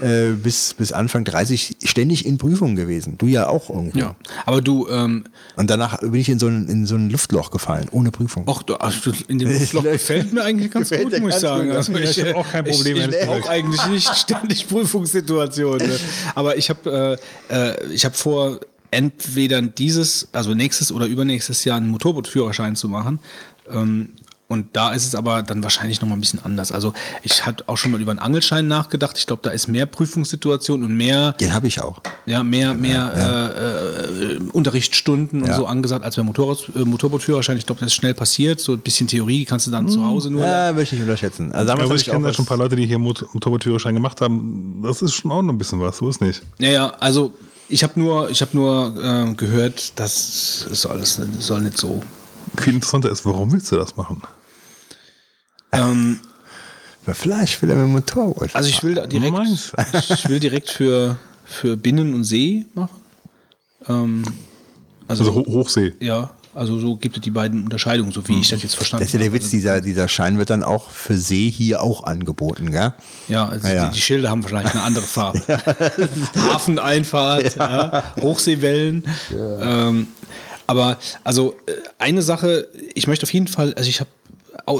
äh, 0.00 0.30
bis, 0.30 0.74
bis 0.74 0.92
Anfang 0.92 1.24
30 1.24 1.76
ständig 1.84 2.24
in 2.26 2.38
Prüfungen 2.38 2.76
gewesen. 2.76 3.18
Du 3.18 3.26
ja 3.26 3.48
auch 3.48 3.68
irgendwie. 3.68 4.00
Ja, 4.00 4.16
aber 4.46 4.60
du... 4.60 4.88
Ähm, 4.88 5.24
Und 5.56 5.70
danach 5.70 6.00
bin 6.00 6.14
ich 6.14 6.28
in 6.28 6.38
so 6.38 6.46
ein, 6.46 6.68
in 6.68 6.86
so 6.86 6.94
ein 6.94 7.10
Luftloch 7.10 7.50
gefallen, 7.50 7.88
ohne 7.90 8.10
Prüfung. 8.10 8.44
Ach, 8.48 8.62
du, 8.62 8.74
also 8.76 9.12
in 9.28 9.38
dem 9.38 9.52
Luftloch 9.52 9.82
gefällt 9.92 10.32
mir 10.32 10.42
eigentlich 10.42 10.70
ganz 10.70 10.90
gut, 10.90 11.20
muss 11.20 11.34
ich 11.34 11.40
sagen. 11.40 11.68
Gut. 11.68 11.76
Also 11.76 11.96
ich, 11.96 12.18
ich 12.18 12.34
auch 12.34 12.50
kein 12.50 12.64
Problem. 12.64 12.96
Ich, 12.96 13.16
ich 13.16 13.28
auch 13.28 13.48
eigentlich 13.48 13.86
nicht 13.86 14.14
ständig 14.14 14.68
Prüfungssituationen. 14.68 15.88
Ne? 15.88 15.98
Aber 16.34 16.56
ich 16.56 16.70
habe 16.70 17.18
äh, 17.50 17.72
äh, 17.72 17.86
ich 17.92 18.04
hab 18.04 18.16
vor 18.16 18.60
entweder 18.92 19.60
dieses, 19.62 20.28
also 20.32 20.54
nächstes 20.54 20.92
oder 20.92 21.06
übernächstes 21.06 21.64
Jahr 21.64 21.78
einen 21.78 21.88
Motorbootführerschein 21.88 22.76
zu 22.76 22.88
machen. 22.88 23.18
Ähm, 23.68 24.10
und 24.52 24.76
da 24.76 24.92
ist 24.92 25.06
es 25.06 25.14
aber 25.14 25.42
dann 25.42 25.62
wahrscheinlich 25.62 26.02
noch 26.02 26.08
mal 26.10 26.14
ein 26.14 26.20
bisschen 26.20 26.44
anders. 26.44 26.72
Also 26.72 26.92
ich 27.22 27.46
hatte 27.46 27.64
auch 27.68 27.78
schon 27.78 27.90
mal 27.90 28.02
über 28.02 28.10
einen 28.10 28.18
Angelschein 28.18 28.68
nachgedacht. 28.68 29.16
Ich 29.16 29.26
glaube, 29.26 29.40
da 29.42 29.48
ist 29.48 29.66
mehr 29.66 29.86
Prüfungssituation 29.86 30.84
und 30.84 30.94
mehr. 30.94 31.32
Den 31.32 31.54
habe 31.54 31.68
ich 31.68 31.80
auch. 31.80 32.02
Ja, 32.26 32.42
mehr, 32.42 32.74
mehr 32.74 33.14
ja, 33.16 33.46
Äh, 33.48 34.34
äh, 34.34 34.38
Unterrichtsstunden 34.52 35.42
ja. 35.42 35.46
und 35.46 35.56
so 35.56 35.64
angesagt 35.64 36.04
als 36.04 36.16
beim 36.16 36.26
Motorrad, 36.26 36.68
äh, 36.76 36.80
Motorbootführerschein. 36.80 37.56
Ich 37.56 37.64
glaube, 37.64 37.80
das 37.80 37.86
ist 37.86 37.94
schnell 37.94 38.12
passiert. 38.12 38.60
So 38.60 38.72
ein 38.72 38.80
bisschen 38.80 39.06
Theorie 39.06 39.46
kannst 39.46 39.68
du 39.68 39.70
dann 39.70 39.86
hm. 39.86 39.90
zu 39.90 40.04
Hause 40.04 40.30
nur. 40.30 40.44
Ja, 40.44 40.70
möchte 40.74 40.96
ich 40.96 41.00
unterschätzen. 41.00 41.50
Also 41.52 41.68
damals 41.68 41.86
aber 41.86 41.94
ich, 41.94 42.02
ich 42.02 42.12
kenne 42.12 42.26
da 42.26 42.34
schon 42.34 42.44
ein 42.44 42.48
paar 42.48 42.58
Leute, 42.58 42.76
die 42.76 42.84
hier 42.84 42.98
Motorbootführerschein 42.98 43.94
gemacht 43.94 44.20
haben. 44.20 44.82
Das 44.82 45.00
ist 45.00 45.14
schon 45.14 45.32
auch 45.32 45.40
noch 45.40 45.54
ein 45.54 45.58
bisschen 45.58 45.80
was, 45.80 45.96
so 45.96 46.10
ist 46.10 46.20
nicht. 46.20 46.42
Ja, 46.58 46.68
ja, 46.68 46.90
also 47.00 47.32
Ich 47.72 47.82
habe 47.82 47.98
nur, 47.98 48.28
ich 48.28 48.42
hab 48.42 48.52
nur 48.52 48.94
äh, 49.02 49.32
gehört, 49.34 49.98
das 49.98 50.60
soll, 50.70 50.98
das 50.98 51.18
soll 51.38 51.62
nicht 51.62 51.78
so. 51.78 52.02
Viel 52.58 52.74
interessanter 52.74 53.10
ist, 53.10 53.24
warum 53.24 53.50
willst 53.50 53.72
du 53.72 53.76
das 53.76 53.96
machen? 53.96 54.20
Ähm, 55.72 56.20
vielleicht 57.10 57.62
will 57.62 57.70
er 57.70 57.76
mit 57.76 57.86
dem 57.86 57.92
Motorrad. 57.92 58.54
also 58.54 58.68
ich 58.68 58.82
will 58.82 58.96
da 58.96 59.06
direkt, 59.06 59.34
ich 60.10 60.28
will 60.28 60.38
direkt 60.38 60.68
für, 60.68 61.16
für 61.46 61.78
Binnen 61.78 62.12
und 62.12 62.24
See 62.24 62.66
machen. 62.74 63.00
Ähm, 63.88 64.22
also, 65.08 65.24
Also 65.24 65.34
Ho 65.34 65.46
Hochsee. 65.46 65.94
ja, 65.98 66.30
also 66.54 66.78
so 66.78 66.96
gibt 66.96 67.16
es 67.16 67.22
die 67.22 67.30
beiden 67.30 67.64
Unterscheidungen, 67.64 68.12
so 68.12 68.26
wie 68.28 68.38
ich 68.38 68.50
das 68.50 68.62
jetzt 68.62 68.76
verstanden 68.76 69.02
Das 69.02 69.08
ist 69.08 69.12
ja 69.14 69.18
der 69.18 69.28
habe. 69.28 69.40
Witz, 69.40 69.50
dieser, 69.50 69.80
dieser 69.80 70.08
Schein 70.08 70.38
wird 70.38 70.50
dann 70.50 70.62
auch 70.62 70.90
für 70.90 71.16
See 71.16 71.50
hier 71.50 71.82
auch 71.82 72.04
angeboten, 72.04 72.70
gell? 72.70 72.92
Ja, 73.28 73.48
also 73.48 73.66
Ja, 73.68 73.74
ja. 73.74 73.86
Die, 73.86 73.94
die 73.94 74.00
Schilder 74.00 74.30
haben 74.30 74.42
vielleicht 74.42 74.74
eine 74.74 74.82
andere 74.82 75.04
Farbe. 75.04 75.40
Hafeneinfahrt, 76.36 77.56
ja. 77.56 78.04
Hochseewellen. 78.20 79.04
Ähm, 79.32 80.08
aber 80.66 80.98
also 81.24 81.56
äh, 81.66 81.72
eine 81.98 82.22
Sache, 82.22 82.68
ich 82.94 83.06
möchte 83.06 83.24
auf 83.24 83.32
jeden 83.32 83.48
Fall, 83.48 83.74
also 83.74 83.88
ich 83.88 84.00
habe 84.00 84.10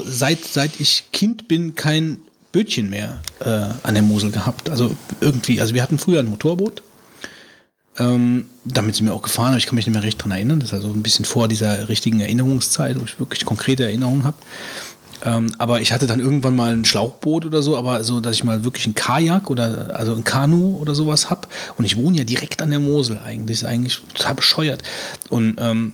seit, 0.05 0.45
seit 0.45 0.79
ich 0.79 1.05
Kind 1.11 1.47
bin 1.47 1.75
kein 1.75 2.19
Bötchen 2.51 2.89
mehr 2.89 3.19
äh, 3.39 3.49
an 3.83 3.95
der 3.95 4.03
Mosel 4.03 4.31
gehabt. 4.31 4.69
Also 4.69 4.95
irgendwie, 5.21 5.59
also 5.59 5.73
wir 5.73 5.81
hatten 5.81 5.97
früher 5.97 6.19
ein 6.19 6.27
Motorboot. 6.27 6.83
Ähm, 7.99 8.45
damit 8.65 8.95
sind 8.95 9.05
wir 9.05 9.13
auch 9.13 9.21
gefahren, 9.21 9.49
aber 9.49 9.57
ich 9.57 9.65
kann 9.65 9.75
mich 9.75 9.85
nicht 9.85 9.93
mehr 9.93 10.03
recht 10.03 10.21
dran 10.21 10.31
erinnern. 10.31 10.59
Das 10.59 10.69
ist 10.69 10.73
also 10.73 10.89
ein 10.89 11.03
bisschen 11.03 11.25
vor 11.25 11.47
dieser 11.47 11.89
richtigen 11.89 12.19
Erinnerungszeit, 12.19 12.99
wo 12.99 13.05
ich 13.05 13.19
wirklich 13.19 13.45
konkrete 13.45 13.83
Erinnerungen 13.83 14.23
habe. 14.23 14.37
Ähm, 15.25 15.53
aber 15.57 15.79
ich 15.79 15.93
hatte 15.93 16.07
dann 16.07 16.19
irgendwann 16.19 16.55
mal 16.55 16.73
ein 16.73 16.85
Schlauchboot 16.85 17.45
oder 17.45 17.61
so, 17.61 17.77
aber 17.77 18.03
so, 18.03 18.19
dass 18.19 18.35
ich 18.35 18.43
mal 18.43 18.63
wirklich 18.63 18.87
ein 18.87 18.95
Kajak 18.95 19.49
oder 19.49 19.95
also 19.95 20.13
ein 20.15 20.23
Kanu 20.23 20.77
oder 20.77 20.95
sowas 20.95 21.29
hab. 21.29 21.47
Und 21.77 21.85
ich 21.85 21.95
wohne 21.95 22.17
ja 22.17 22.23
direkt 22.23 22.61
an 22.61 22.71
der 22.71 22.79
Mosel 22.79 23.19
eigentlich. 23.23 23.59
Das 23.59 23.63
ist 23.63 23.73
eigentlich 23.73 24.01
total 24.13 24.35
bescheuert. 24.35 24.83
Und 25.29 25.55
ähm, 25.59 25.93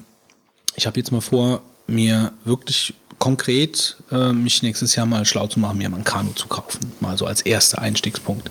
ich 0.75 0.87
habe 0.87 0.97
jetzt 0.99 1.11
mal 1.11 1.21
vor, 1.21 1.61
mir 1.89 2.31
wirklich 2.45 2.93
konkret 3.19 3.97
äh, 4.11 4.31
mich 4.31 4.63
nächstes 4.63 4.95
Jahr 4.95 5.05
mal 5.05 5.25
schlau 5.25 5.47
zu 5.47 5.59
machen, 5.59 5.77
mir 5.77 5.89
mal 5.89 5.97
ein 5.97 6.03
Kanu 6.03 6.31
zu 6.31 6.47
kaufen. 6.47 6.91
Mal 7.01 7.17
so 7.17 7.25
als 7.25 7.41
erster 7.41 7.79
Einstiegspunkt. 7.81 8.49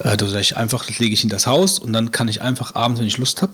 Äh, 0.00 0.16
dass 0.16 0.34
ich 0.34 0.56
einfach, 0.56 0.84
das 0.84 0.98
lege 0.98 1.14
ich 1.14 1.22
in 1.22 1.30
das 1.30 1.46
Haus 1.46 1.78
und 1.78 1.92
dann 1.92 2.10
kann 2.10 2.28
ich 2.28 2.42
einfach 2.42 2.74
abends, 2.74 3.00
wenn 3.00 3.06
ich 3.06 3.18
Lust 3.18 3.42
habe, 3.42 3.52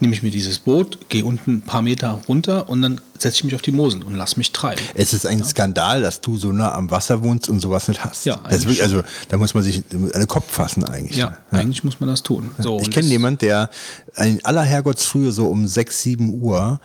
nehme 0.00 0.14
ich 0.14 0.22
mir 0.22 0.30
dieses 0.30 0.58
Boot, 0.58 0.98
gehe 1.10 1.24
unten 1.24 1.56
ein 1.56 1.62
paar 1.62 1.82
Meter 1.82 2.22
runter 2.28 2.68
und 2.68 2.82
dann 2.82 3.00
setze 3.18 3.36
ich 3.36 3.44
mich 3.44 3.54
auf 3.54 3.62
die 3.62 3.72
Mosel 3.72 4.02
und 4.02 4.14
lass 4.14 4.36
mich 4.36 4.52
treiben. 4.52 4.82
Es 4.94 5.12
ist 5.12 5.26
ein 5.26 5.44
Skandal, 5.44 6.02
dass 6.02 6.20
du 6.20 6.36
so 6.36 6.52
nah 6.52 6.72
am 6.74 6.90
Wasser 6.90 7.22
wohnst 7.22 7.48
und 7.48 7.60
sowas 7.60 7.88
nicht 7.88 8.04
hast. 8.04 8.26
Ja, 8.26 8.40
das 8.48 8.62
wirklich, 8.62 8.82
also 8.82 9.02
da 9.28 9.36
muss 9.36 9.54
man 9.54 9.62
sich 9.62 9.82
an 9.92 10.10
den 10.12 10.26
Kopf 10.26 10.50
fassen 10.50 10.84
eigentlich. 10.84 11.16
Ja, 11.16 11.36
eigentlich 11.50 11.84
muss 11.84 12.00
man 12.00 12.08
das 12.08 12.22
tun. 12.22 12.50
So, 12.58 12.80
ich 12.80 12.90
kenne 12.90 13.08
jemanden, 13.08 13.38
der 13.38 13.70
in 14.16 14.44
aller 14.44 14.62
Herrgottsfrühe 14.62 15.32
so 15.32 15.48
um 15.48 15.66
6, 15.66 16.02
7 16.02 16.42
Uhr 16.42 16.80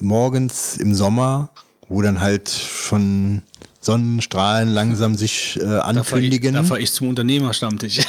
morgens 0.00 0.76
im 0.76 0.94
Sommer, 0.94 1.50
wo 1.88 2.02
dann 2.02 2.20
halt 2.20 2.48
schon 2.50 3.42
Sonnenstrahlen 3.80 4.68
langsam 4.74 5.14
sich 5.14 5.56
äh, 5.60 5.64
Da 5.64 5.80
fahre 5.80 5.92
ich, 5.92 5.98
ankündigen, 5.98 6.54
da 6.54 6.64
fahr 6.64 6.80
ich 6.80 6.92
zum 6.92 7.08
Unternehmerstammtisch. 7.08 8.00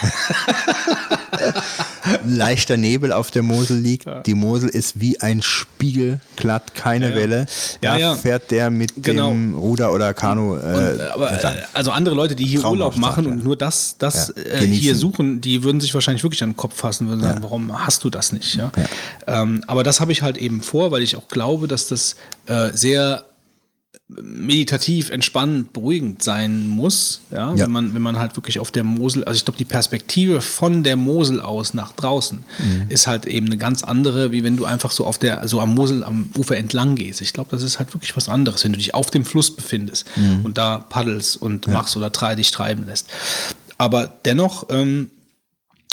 leichter 2.26 2.78
Nebel 2.78 3.12
auf 3.12 3.32
der 3.32 3.44
Mosel 3.44 3.78
liegt. 3.80 4.08
Die 4.26 4.34
Mosel 4.34 4.70
ist 4.70 5.00
wie 5.00 5.20
ein 5.22 5.42
Spiegel, 5.42 6.20
glatt, 6.36 6.74
keine 6.74 7.06
Ja, 7.10 7.12
ja. 7.12 7.16
Welle. 7.18 7.46
Ja, 7.84 7.94
da 7.94 7.98
ja. 7.98 8.16
fährt 8.16 8.50
der 8.52 8.70
mit 8.70 8.94
Genau. 9.04 9.30
dem 9.30 9.56
Ruder 9.56 9.94
oder 9.94 10.14
Kanu. 10.14 10.56
Äh, 10.56 10.60
Und, 10.94 11.02
aber 11.02 11.32
äh, 11.32 11.54
also 11.74 11.92
andere 11.92 12.16
Leute, 12.16 12.36
die 12.36 12.46
hier 12.46 12.62
Traumhaft, 12.62 12.98
Urlaub 12.98 12.98
machen 12.98 13.28
und 13.28 13.44
nur 13.44 13.56
das, 13.56 13.98
das 14.00 14.34
Ja, 14.36 14.44
äh, 14.62 14.66
hier 14.66 14.96
suchen, 14.96 15.42
die 15.42 15.64
würden 15.64 15.82
sich 15.82 15.94
wahrscheinlich 15.94 16.24
wirklich 16.24 16.44
an 16.44 16.52
den 16.52 16.58
Kopf 16.58 16.76
fassen 16.76 17.08
und 17.08 17.20
sagen, 17.22 17.44
warum 17.44 17.86
hast 17.86 18.04
du 18.04 18.10
das 18.10 18.32
nicht? 18.32 18.56
Ja? 18.56 18.72
Ähm, 19.28 19.64
aber 19.68 19.84
das 19.84 20.00
habe 20.00 20.12
ich 20.12 20.22
halt 20.22 20.38
eben 20.38 20.62
vor, 20.62 20.92
weil 20.92 21.04
ich 21.04 21.16
auch 21.16 21.28
glaube, 21.28 21.68
dass 21.68 21.88
das 21.88 22.16
äh, 22.48 22.70
sehr 22.74 23.26
meditativ, 24.10 25.10
entspannend, 25.10 25.74
beruhigend 25.74 26.24
sein 26.24 26.66
muss, 26.68 27.22
ja, 27.30 27.54
Ja. 27.54 27.66
wenn 27.66 27.72
man 27.72 27.94
wenn 27.94 28.02
man 28.02 28.18
halt 28.18 28.38
wirklich 28.38 28.60
auf 28.60 28.72
der 28.72 28.86
Mosel, 28.86 29.26
also 29.26 29.36
ich 29.38 29.44
glaube 29.44 29.58
die 29.58 29.66
Perspektive 29.66 30.40
von 30.40 30.84
der 30.84 30.96
Mosel 30.96 31.42
aus 31.42 31.74
nach 31.74 31.92
draußen 31.92 32.44
ist 32.88 33.08
halt 33.08 33.26
eben 33.26 33.48
eine 33.48 33.58
ganz 33.58 33.84
andere, 33.84 34.32
wie 34.32 34.44
wenn 34.46 34.56
du 34.56 34.64
einfach 34.64 34.92
so 34.92 35.06
auf 35.06 35.18
der 35.18 35.46
so 35.50 35.60
am 35.60 35.76
Mosel 35.76 36.06
am 36.06 36.30
Ufer 36.38 36.56
entlang 36.56 36.96
gehst. 36.96 37.20
Ich 37.22 37.34
glaube, 37.34 37.50
das 37.52 37.64
ist 37.64 37.80
halt 37.80 37.94
wirklich 37.94 38.16
was 38.16 38.30
anderes, 38.30 38.64
wenn 38.64 38.72
du 38.72 38.78
dich 38.78 38.94
auf 38.94 39.12
dem 39.12 39.26
Fluss 39.26 39.54
befindest 39.54 40.06
und 40.44 40.58
da 40.58 40.78
paddelst 40.78 41.42
und 41.42 41.68
machst 41.68 41.98
oder 41.98 42.10
dich 42.36 42.52
treiben 42.52 42.86
lässt. 42.86 43.08
Aber 43.78 44.08
dennoch 44.26 44.68
ähm, 44.70 45.12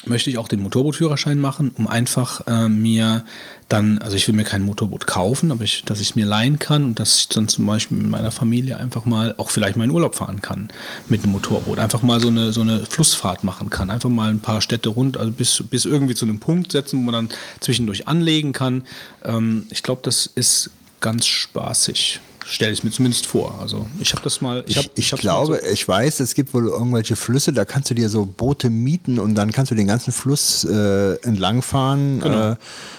möchte 0.07 0.31
ich 0.31 0.39
auch 0.39 0.49
den 0.49 0.63
Motorbootführerschein 0.63 1.39
machen, 1.39 1.71
um 1.77 1.87
einfach 1.87 2.47
äh, 2.47 2.69
mir 2.69 3.25
dann, 3.69 3.99
also 3.99 4.17
ich 4.17 4.29
will 4.29 4.35
mir 4.35 4.45
kein 4.45 4.63
Motorboot 4.63 5.07
kaufen, 5.07 5.51
aber 5.51 5.65
ich, 5.65 5.85
dass 5.85 6.01
ich 6.01 6.11
es 6.11 6.17
mir 6.17 6.27
leihen 6.27 6.59
kann 6.59 6.85
und 6.85 7.01
dass 7.01 7.19
ich 7.21 7.29
dann 7.29 7.49
zum 7.49 7.67
Beispiel 7.67 7.97
mit 7.97 8.09
meiner 8.09 8.31
Familie 8.31 8.77
einfach 8.77 9.05
mal 9.05 9.35
auch 9.39 9.51
vielleicht 9.51 9.77
in 9.77 9.91
Urlaub 9.91 10.15
fahren 10.15 10.43
kann 10.43 10.69
mit 11.09 11.23
einem 11.23 11.33
Motorboot. 11.33 11.79
Einfach 11.79 12.03
mal 12.03 12.21
so 12.21 12.29
eine, 12.29 12.53
so 12.53 12.61
eine 12.61 12.81
Flussfahrt 12.81 13.45
machen 13.45 13.71
kann. 13.71 13.91
Einfach 13.91 14.11
mal 14.11 14.31
ein 14.31 14.41
paar 14.41 14.61
Städte 14.61 14.91
rund, 14.91 15.17
also 15.17 15.33
bis, 15.33 15.65
bis 15.69 15.85
irgendwie 15.85 16.15
zu 16.15 16.27
einem 16.27 16.41
Punkt 16.41 16.73
setzen, 16.73 16.99
wo 16.99 17.11
man 17.11 17.15
dann 17.15 17.29
zwischendurch 17.61 18.07
anlegen 18.07 18.53
kann. 18.53 18.85
Ähm, 19.25 19.67
ich 19.71 19.83
glaube, 19.83 20.03
das 20.05 20.27
ist 20.27 20.71
ganz 21.01 21.27
spaßig. 21.27 22.21
Stelle 22.47 22.73
ich 22.73 22.85
mir 22.85 22.91
zumindest 22.91 23.27
vor. 23.27 23.59
Also 23.61 23.87
ich 24.01 24.13
habe 24.13 24.23
das 24.23 24.41
mal. 24.41 24.65
Ich, 24.67 24.77
hab- 24.77 24.87
ich, 24.95 25.13
mal 25.13 25.21
glaube, 25.21 25.59
so- 25.63 25.69
ich 25.73 25.87
weiß, 25.89 26.21
es 26.21 26.35
gibt 26.35 26.53
wohl 26.55 26.69
irgendwelche 26.69 27.17
Flüsse, 27.17 27.53
da 27.53 27.65
kannst 27.65 27.91
du 27.91 27.95
dir 27.95 28.09
so 28.09 28.27
Boote 28.27 28.71
mieten 28.71 29.19
und 29.19 29.35
dann 29.35 29.51
kannst 29.53 29.71
du 29.71 29.75
den 29.75 29.87
ganzen 29.87 30.13
Fluss 30.13 30.65
äh, 30.65 31.15
entlangfahren. 31.23 32.21
Genau. 32.21 32.51
Äh, 32.53 32.57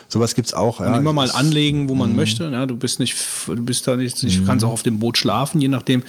sowas 0.08 0.36
gibt's 0.36 0.54
auch. 0.54 0.80
Und 0.80 0.86
ja. 0.88 0.98
immer 0.98 1.14
mal 1.14 1.32
anlegen, 1.32 1.90
wo 1.90 1.96
man 1.96 2.12
Mhm. 2.12 2.16
möchte. 2.16 2.50
Ja, 2.52 2.66
du 2.66 2.76
bist 2.76 3.00
nicht, 3.00 3.16
du 3.48 3.56
bist 3.64 3.88
da 3.88 3.96
nicht, 3.96 4.22
nicht 4.24 4.46
kannst 4.46 4.64
auch 4.66 4.72
auf 4.72 4.84
dem 4.84 5.00
Boot 5.00 5.18
schlafen, 5.18 5.62
je 5.62 5.68
nachdem. 5.68 6.04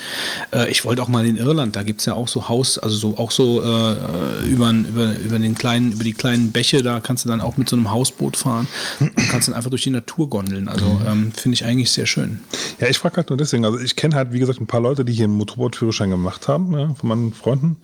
Äh, 0.53 0.71
ich 0.71 0.85
wollte 0.85 1.03
auch 1.03 1.09
mal 1.09 1.25
in 1.27 1.37
Irland, 1.37 1.77
da 1.77 1.83
gibt's 1.83 2.05
ja 2.05 2.15
auch 2.15 2.29
so 2.29 2.49
Haus, 2.49 2.79
also 2.79 2.97
so 2.97 3.17
auch 3.19 3.31
so 3.31 3.63
äh, 3.63 4.47
über, 4.49 4.71
über, 4.71 5.19
über 5.19 5.39
den 5.39 5.55
kleinen, 5.55 5.93
über 5.93 6.05
die 6.05 6.13
kleinen 6.13 6.53
Bäche, 6.53 6.83
da 6.83 7.01
kannst 7.01 7.25
du 7.25 7.29
dann 7.29 7.41
auch 7.41 7.57
mit 7.57 7.69
so 7.69 7.77
einem 7.77 7.91
Hausboot 7.91 8.37
fahren 8.37 8.67
und 9.01 9.15
kannst 9.31 9.49
dann 9.49 9.55
einfach 9.55 9.71
durch 9.71 9.83
die 9.83 9.91
Natur 9.91 10.29
gondeln. 10.29 10.69
Also 10.69 10.85
Mhm. 10.87 11.07
ähm, 11.07 11.33
finde 11.33 11.55
ich 11.55 11.65
eigentlich 11.65 11.91
sehr 11.91 12.07
schön. 12.07 12.41
Ja, 12.81 12.89
ich 12.89 12.99
frage 12.99 13.17
halt 13.17 13.31
nur 13.31 13.37
deswegen. 13.37 13.65
Also 13.65 13.79
ich 13.79 13.97
kenne 13.97 14.15
halt, 14.15 14.33
wie 14.33 14.39
gesagt, 14.39 14.61
ein 14.61 14.67
paar 14.67 14.81
Leute, 14.81 15.05
die 15.05 15.13
hier 15.13 15.25
einen 15.25 15.35
Motorbootführerschein 15.37 16.11
gemacht 16.11 16.49
haben, 16.49 16.73
ja, 16.79 16.95
von 16.95 17.09
meinen 17.09 17.33
Freunden. 17.33 17.77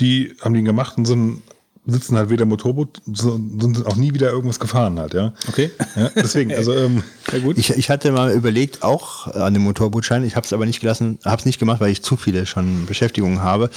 Die 0.00 0.34
haben 0.40 0.54
den 0.54 0.64
gemacht 0.64 0.96
und 0.98 1.04
sind, 1.04 1.42
sitzen 1.86 2.16
halt 2.16 2.30
weder 2.30 2.46
Motorboot, 2.46 3.00
sind 3.06 3.86
auch 3.86 3.96
nie 3.96 4.14
wieder 4.14 4.30
irgendwas 4.30 4.58
gefahren 4.58 4.98
halt, 4.98 5.14
ja. 5.14 5.32
Okay. 5.48 5.70
ja 5.96 6.10
deswegen, 6.14 6.52
also 6.54 6.74
ähm, 6.74 7.02
Sehr 7.30 7.40
gut. 7.40 7.58
Ich, 7.58 7.70
ich 7.70 7.90
hatte 7.90 8.12
mal 8.12 8.32
überlegt, 8.32 8.82
auch 8.82 9.26
an 9.26 9.54
dem 9.54 9.62
Motorbootschein, 9.64 10.24
ich 10.24 10.36
habe 10.36 10.46
es 10.46 10.52
aber 10.52 10.66
nicht 10.66 10.80
gelassen, 10.80 11.18
habe 11.24 11.40
es 11.40 11.46
nicht 11.46 11.58
gemacht, 11.58 11.80
weil 11.80 11.90
ich 11.90 12.02
zu 12.02 12.16
viele 12.16 12.46
schon 12.46 12.86
Beschäftigungen 12.86 13.42
habe. 13.42 13.70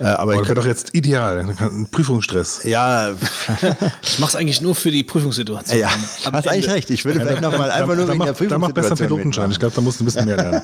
Äh, 0.00 0.04
aber 0.04 0.34
aber 0.34 0.34
ich 0.34 0.38
das 0.40 0.48
wäre 0.48 0.60
doch 0.60 0.66
jetzt 0.66 0.94
ideal. 0.94 1.54
Prüfungsstress. 1.90 2.64
ja, 2.64 3.12
Ich 4.02 4.18
mache 4.18 4.30
es 4.30 4.36
eigentlich 4.36 4.60
nur 4.60 4.74
für 4.74 4.90
die 4.90 5.04
Prüfungssituation. 5.04 5.78
ja, 5.78 5.90
Am 6.24 6.34
hast 6.34 6.48
eigentlich 6.48 6.70
recht. 6.70 6.90
Ich 6.90 7.04
würde 7.04 7.20
vielleicht 7.20 7.42
noch 7.42 7.56
mal 7.56 7.70
einfach 7.70 7.94
nur 7.94 8.08
wegen 8.08 8.18
mach, 8.18 8.32
der 8.32 8.48
da 8.48 8.58
mach 8.58 8.72
besser 8.72 8.90
Prüfungssituation 8.90 9.08
Pilotenschein. 9.08 9.50
Ich 9.50 9.58
glaube, 9.58 9.74
da 9.74 9.80
musst 9.80 10.00
du 10.00 10.04
ein 10.04 10.06
bisschen 10.06 10.26
mehr 10.26 10.36
lernen. 10.36 10.62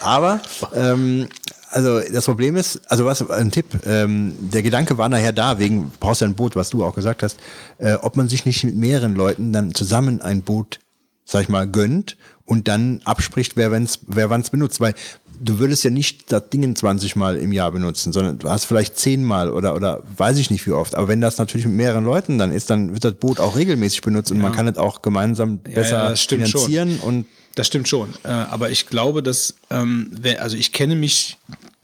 Aber 0.00 0.40
ähm, 0.74 1.28
also 1.70 2.00
das 2.00 2.24
Problem 2.24 2.56
ist, 2.56 2.80
also 2.90 3.04
was 3.04 3.28
ein 3.30 3.50
Tipp, 3.50 3.66
ähm, 3.86 4.34
der 4.40 4.62
Gedanke 4.62 4.98
war 4.98 5.08
nachher 5.08 5.32
da, 5.32 5.58
wegen 5.58 5.92
brauchst 6.00 6.20
du 6.20 6.24
ein 6.24 6.34
Boot, 6.34 6.56
was 6.56 6.70
du 6.70 6.84
auch 6.84 6.94
gesagt 6.94 7.22
hast, 7.22 7.38
äh, 7.78 7.94
ob 7.94 8.16
man 8.16 8.28
sich 8.28 8.44
nicht 8.44 8.64
mit 8.64 8.76
mehreren 8.76 9.14
Leuten 9.14 9.52
dann 9.52 9.74
zusammen 9.74 10.20
ein 10.20 10.42
Boot, 10.42 10.78
sag 11.24 11.42
ich 11.42 11.48
mal, 11.48 11.66
gönnt 11.66 12.16
und 12.44 12.68
dann 12.68 13.00
abspricht, 13.04 13.56
wer 13.56 13.70
wenn's, 13.70 14.00
wer 14.06 14.30
wann's 14.30 14.50
benutzt, 14.50 14.80
weil 14.80 14.94
du 15.40 15.58
würdest 15.58 15.84
ja 15.84 15.90
nicht 15.90 16.32
das 16.32 16.48
Ding 16.50 16.74
20 16.74 17.16
Mal 17.16 17.36
im 17.36 17.52
Jahr 17.52 17.70
benutzen, 17.70 18.12
sondern 18.12 18.38
du 18.38 18.50
hast 18.50 18.64
vielleicht 18.64 18.98
10 18.98 19.24
Mal 19.24 19.50
oder 19.50 19.74
oder 19.74 20.02
weiß 20.16 20.38
ich 20.38 20.50
nicht 20.50 20.66
wie 20.66 20.72
oft. 20.72 20.94
Aber 20.94 21.08
wenn 21.08 21.20
das 21.20 21.38
natürlich 21.38 21.66
mit 21.66 21.76
mehreren 21.76 22.04
Leuten 22.04 22.38
dann 22.38 22.52
ist, 22.52 22.70
dann 22.70 22.92
wird 22.92 23.04
das 23.04 23.14
Boot 23.14 23.40
auch 23.40 23.56
regelmäßig 23.56 24.00
benutzt 24.02 24.32
und 24.32 24.38
man 24.38 24.52
kann 24.52 24.66
es 24.66 24.78
auch 24.78 25.02
gemeinsam 25.02 25.58
besser 25.58 25.98
ja, 25.98 26.08
das 26.10 26.22
stimmt 26.22 26.48
schon. 26.48 26.62
finanzieren 26.62 26.98
und 27.00 27.26
Das 27.58 27.66
stimmt 27.66 27.88
schon. 27.88 28.14
Äh, 28.22 28.28
aber 28.28 28.70
ich 28.70 28.86
glaube, 28.86 29.20
dass, 29.20 29.54
ähm, 29.68 30.12
wer, 30.12 30.42
also 30.42 30.56
ich 30.56 30.72
kenne 30.72 30.94
mich 30.94 31.38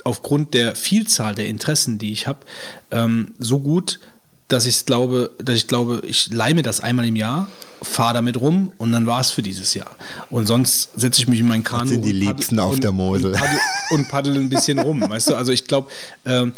aufgrund 0.05 0.55
der 0.55 0.77
Vielzahl 0.77 1.35
der 1.35 1.49
Interessen, 1.49 1.99
die 1.99 2.13
ich 2.13 2.29
habe, 2.29 2.39
ähm, 2.93 3.35
so 3.41 3.59
gut, 3.59 3.99
dass 4.47 4.67
ich 4.67 4.87
glaube, 4.87 5.33
dass 5.39 5.57
ich 5.57 5.67
glaube, 5.67 6.01
ich 6.07 6.31
leih 6.31 6.55
mir 6.55 6.63
das 6.63 6.79
einmal 6.79 7.07
im 7.07 7.17
Jahr, 7.17 7.49
fahre 7.83 8.15
damit 8.15 8.41
rum 8.41 8.71
und 8.79 8.93
dann 8.93 9.09
war 9.09 9.21
es 9.21 9.33
für 9.33 9.43
dieses 9.43 9.75
Jahr. 9.75 9.91
Und 10.31 10.47
sonst 10.47 10.91
setze 10.95 11.21
ich 11.21 11.27
mich 11.27 11.41
in 11.41 11.49
mein 11.49 11.65
Kanu 11.65 11.89
sind 11.89 12.05
die 12.05 12.13
Liebsten 12.13 12.61
auf 12.61 12.79
der 12.79 12.93
Mosel. 12.93 13.33
Und 13.33 13.41
paddel, 13.41 13.59
und 13.91 14.09
paddel 14.09 14.37
ein 14.37 14.49
bisschen 14.49 14.79
rum, 14.79 15.01
weißt 15.09 15.31
du? 15.31 15.35
Also 15.35 15.51
ich 15.51 15.65
glaube, 15.67 15.91
ähm, 16.25 16.53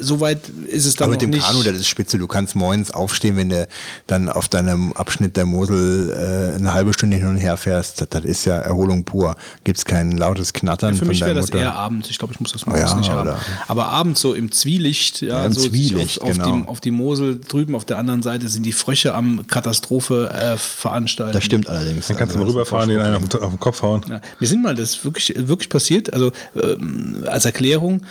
soweit 0.00 0.40
ist 0.66 0.86
es 0.86 0.94
dann 0.96 1.06
Aber 1.06 1.14
noch 1.14 1.20
mit 1.20 1.22
dem 1.22 1.30
nicht. 1.30 1.46
Kanu, 1.46 1.62
das 1.62 1.74
ist 1.76 1.88
spitze. 1.88 2.18
Du 2.18 2.26
kannst 2.26 2.56
morgens 2.56 2.90
aufstehen, 2.90 3.36
wenn 3.36 3.50
du 3.50 3.68
dann 4.06 4.28
auf 4.28 4.48
deinem 4.48 4.92
Abschnitt 4.94 5.36
der 5.36 5.46
Mosel 5.46 6.10
äh, 6.10 6.56
eine 6.56 6.72
halbe 6.72 6.92
Stunde 6.94 7.16
hin 7.16 7.26
und 7.26 7.36
her 7.36 7.56
fährst. 7.56 8.00
Das, 8.00 8.08
das 8.08 8.24
ist 8.24 8.44
ja 8.46 8.56
Erholung 8.56 9.04
pur. 9.04 9.36
Gibt's 9.64 9.84
kein 9.84 10.12
lautes 10.12 10.52
Knattern 10.52 10.94
Für 10.94 11.00
von 11.00 11.08
mich 11.08 11.20
wäre 11.20 11.34
das 11.34 11.50
eher 11.50 11.74
abends. 11.74 12.08
Ich 12.10 12.18
glaube, 12.18 12.34
ich 12.34 12.40
muss 12.40 12.52
das 12.52 12.66
morgens 12.66 12.90
Ja, 12.90 12.96
nicht 12.96 13.10
haben. 13.10 13.30
Aber 13.68 13.86
abends 13.88 14.20
so 14.20 14.34
im 14.34 14.52
Zwielicht, 14.52 15.20
ja, 15.20 15.40
Ja, 15.40 15.46
im 15.46 15.52
so 15.52 15.68
Zwielicht, 15.68 16.22
auf, 16.22 16.32
genau. 16.32 16.56
die, 16.56 16.68
auf 16.68 16.80
die 16.80 16.90
Mosel 16.90 17.40
drüben 17.40 17.74
auf 17.74 17.84
der 17.84 17.98
anderen 17.98 18.22
Seite 18.22 18.48
sind 18.48 18.64
die 18.64 18.72
Frösche 18.72 19.14
am 19.14 19.46
Katastrophe 19.46 20.30
äh, 20.30 20.56
veranstalten. 20.56 21.32
Das 21.34 21.44
stimmt 21.44 21.68
allerdings. 21.68 22.08
Dann 22.08 22.16
kannst 22.16 22.34
du 22.34 22.38
mal 22.38 22.44
Also, 22.46 22.56
rüberfahren, 22.58 22.88
den 22.88 23.00
einen 23.00 23.16
auf 23.16 23.28
den, 23.28 23.40
auf 23.42 23.50
den 23.50 23.60
Kopf 23.60 23.82
hauen. 23.82 24.02
Ja, 24.08 24.20
wir 24.38 24.48
sind 24.48 24.62
mal 24.62 24.74
das 24.74 24.90
ist 24.90 25.04
wirklich, 25.04 25.34
wirklich 25.36 25.68
passiert. 25.68 26.12
Also 26.12 26.32
ähm, 26.60 27.24
als 27.26 27.44
Erklärung, 27.44 28.02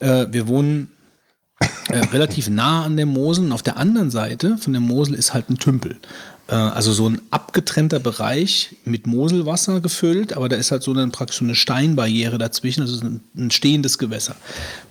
äh, 0.00 0.26
wir 0.30 0.48
wohnen 0.48 0.90
äh, 1.88 1.98
relativ 1.98 2.48
nah 2.48 2.84
an 2.84 2.96
der 2.96 3.06
Mosel 3.06 3.44
und 3.44 3.52
auf 3.52 3.62
der 3.62 3.76
anderen 3.76 4.10
Seite 4.10 4.58
von 4.58 4.72
der 4.72 4.80
Mosel 4.80 5.14
ist 5.14 5.34
halt 5.34 5.50
ein 5.50 5.58
Tümpel. 5.58 5.98
Äh, 6.48 6.54
also 6.54 6.92
so 6.92 7.08
ein 7.08 7.20
abgetrennter 7.30 8.00
Bereich 8.00 8.76
mit 8.84 9.06
Moselwasser 9.06 9.80
gefüllt, 9.80 10.34
aber 10.34 10.48
da 10.48 10.56
ist 10.56 10.70
halt 10.70 10.82
so 10.82 10.92
dann 10.94 11.12
praktisch 11.12 11.38
so 11.38 11.44
eine 11.44 11.54
Steinbarriere 11.54 12.38
dazwischen, 12.38 12.82
also 12.82 13.04
ein, 13.04 13.20
ein 13.36 13.50
stehendes 13.50 13.98
Gewässer. 13.98 14.36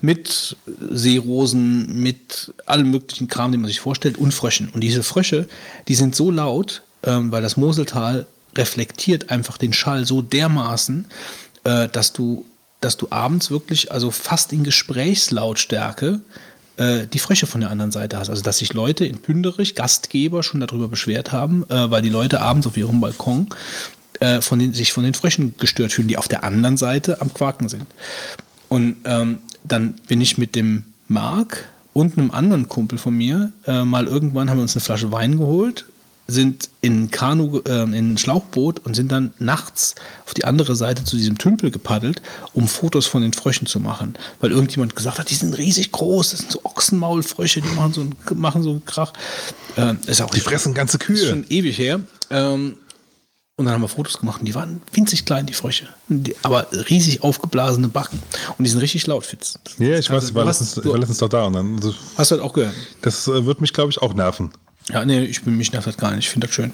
Mit 0.00 0.56
Seerosen, 0.90 2.00
mit 2.00 2.54
allem 2.66 2.90
möglichen 2.90 3.28
Kram, 3.28 3.52
den 3.52 3.60
man 3.60 3.68
sich 3.68 3.80
vorstellt, 3.80 4.18
und 4.18 4.32
Fröschen. 4.32 4.68
Und 4.70 4.80
diese 4.80 5.02
Frösche, 5.02 5.46
die 5.88 5.94
sind 5.94 6.16
so 6.16 6.30
laut, 6.30 6.82
ähm, 7.04 7.30
weil 7.30 7.42
das 7.42 7.56
Moseltal 7.56 8.26
reflektiert 8.56 9.30
einfach 9.30 9.58
den 9.58 9.72
Schall 9.72 10.06
so 10.06 10.22
dermaßen, 10.22 11.06
äh, 11.64 11.88
dass 11.88 12.12
du, 12.12 12.44
dass 12.84 12.96
du 12.96 13.08
abends 13.10 13.50
wirklich, 13.50 13.90
also 13.92 14.10
fast 14.10 14.52
in 14.52 14.64
Gesprächslautstärke, 14.64 16.20
äh, 16.76 17.06
die 17.06 17.18
Frösche 17.18 17.46
von 17.46 17.60
der 17.60 17.70
anderen 17.70 17.92
Seite 17.92 18.18
hast. 18.18 18.30
Also 18.30 18.42
dass 18.42 18.58
sich 18.58 18.74
Leute 18.74 19.06
in 19.06 19.18
Pünderich, 19.18 19.74
Gastgeber, 19.74 20.42
schon 20.42 20.60
darüber 20.60 20.88
beschwert 20.88 21.32
haben, 21.32 21.64
äh, 21.68 21.90
weil 21.90 22.02
die 22.02 22.10
Leute 22.10 22.40
abends 22.40 22.66
auf 22.66 22.76
ihrem 22.76 23.00
Balkon 23.00 23.48
äh, 24.20 24.40
von 24.40 24.58
den, 24.58 24.74
sich 24.74 24.92
von 24.92 25.04
den 25.04 25.14
Fröschen 25.14 25.54
gestört 25.58 25.92
fühlen, 25.92 26.08
die 26.08 26.18
auf 26.18 26.28
der 26.28 26.44
anderen 26.44 26.76
Seite 26.76 27.20
am 27.20 27.32
Quaken 27.32 27.68
sind. 27.68 27.86
Und 28.68 28.96
ähm, 29.04 29.38
dann 29.62 29.94
bin 30.08 30.20
ich 30.20 30.36
mit 30.36 30.54
dem 30.54 30.84
Marc 31.08 31.68
und 31.92 32.18
einem 32.18 32.32
anderen 32.32 32.68
Kumpel 32.68 32.98
von 32.98 33.14
mir 33.14 33.52
äh, 33.66 33.84
mal 33.84 34.06
irgendwann 34.06 34.50
haben 34.50 34.58
wir 34.58 34.62
uns 34.62 34.74
eine 34.74 34.82
Flasche 34.82 35.12
Wein 35.12 35.38
geholt, 35.38 35.86
sind 36.26 36.70
in 36.80 37.10
Kanu, 37.10 37.60
äh, 37.66 37.82
in 37.82 38.16
Schlauchboot 38.16 38.80
und 38.80 38.94
sind 38.94 39.12
dann 39.12 39.34
nachts 39.38 39.94
auf 40.26 40.34
die 40.34 40.44
andere 40.44 40.74
Seite 40.74 41.04
zu 41.04 41.16
diesem 41.16 41.36
Tümpel 41.36 41.70
gepaddelt, 41.70 42.22
um 42.54 42.66
Fotos 42.66 43.06
von 43.06 43.22
den 43.22 43.32
Fröschen 43.32 43.66
zu 43.66 43.78
machen. 43.80 44.14
Weil 44.40 44.50
irgendjemand 44.50 44.96
gesagt 44.96 45.18
hat, 45.18 45.30
die 45.30 45.34
sind 45.34 45.56
riesig 45.58 45.92
groß, 45.92 46.30
das 46.30 46.40
sind 46.40 46.52
so 46.52 46.60
Ochsenmaulfrösche, 46.64 47.60
die 47.60 47.68
machen 47.68 47.92
so 47.92 48.00
einen, 48.00 48.16
machen 48.34 48.62
so 48.62 48.70
einen 48.70 48.84
Krach. 48.84 49.12
Äh, 49.76 49.94
ist 50.06 50.22
auch 50.22 50.30
Die 50.30 50.40
fressen 50.40 50.72
ganze 50.72 50.96
ist 50.96 51.04
Kühe. 51.04 51.28
schon 51.28 51.44
ewig 51.48 51.78
her. 51.78 52.00
Ähm, 52.30 52.76
und 53.56 53.66
dann 53.66 53.74
haben 53.74 53.82
wir 53.82 53.88
Fotos 53.88 54.18
gemacht 54.18 54.40
und 54.40 54.46
die 54.46 54.54
waren 54.56 54.82
winzig 54.92 55.26
klein, 55.26 55.46
die 55.46 55.52
Frösche. 55.52 55.88
Die, 56.08 56.34
aber 56.42 56.66
riesig 56.90 57.22
aufgeblasene 57.22 57.86
Backen. 57.86 58.20
Und 58.58 58.64
die 58.64 58.70
sind 58.70 58.80
richtig 58.80 59.06
laut, 59.06 59.24
Fitz. 59.24 59.60
Ja, 59.78 59.96
ich 59.96 60.10
weiß, 60.10 60.30
ich 60.30 60.34
war, 60.34 60.44
letztens, 60.44 60.76
ich 60.76 60.84
war 60.84 60.98
letztens 60.98 61.18
doch 61.18 61.28
da 61.28 61.44
und 61.44 61.52
dann, 61.52 61.76
also, 61.76 61.94
hast 62.16 62.32
du 62.32 62.36
das 62.36 62.44
auch 62.44 62.52
gehört? 62.52 62.74
das 63.02 63.28
äh, 63.28 63.46
wird 63.46 63.60
mich, 63.60 63.72
glaube 63.72 63.90
ich, 63.90 64.02
auch 64.02 64.12
nerven. 64.14 64.50
Ja, 64.92 65.02
nee, 65.06 65.20
ich 65.24 65.42
bin 65.42 65.56
mich 65.56 65.72
nervt 65.72 65.86
das 65.86 65.96
gar 65.96 66.10
nicht. 66.10 66.26
Ich 66.26 66.30
finde 66.30 66.46
das 66.46 66.54
schön. 66.54 66.72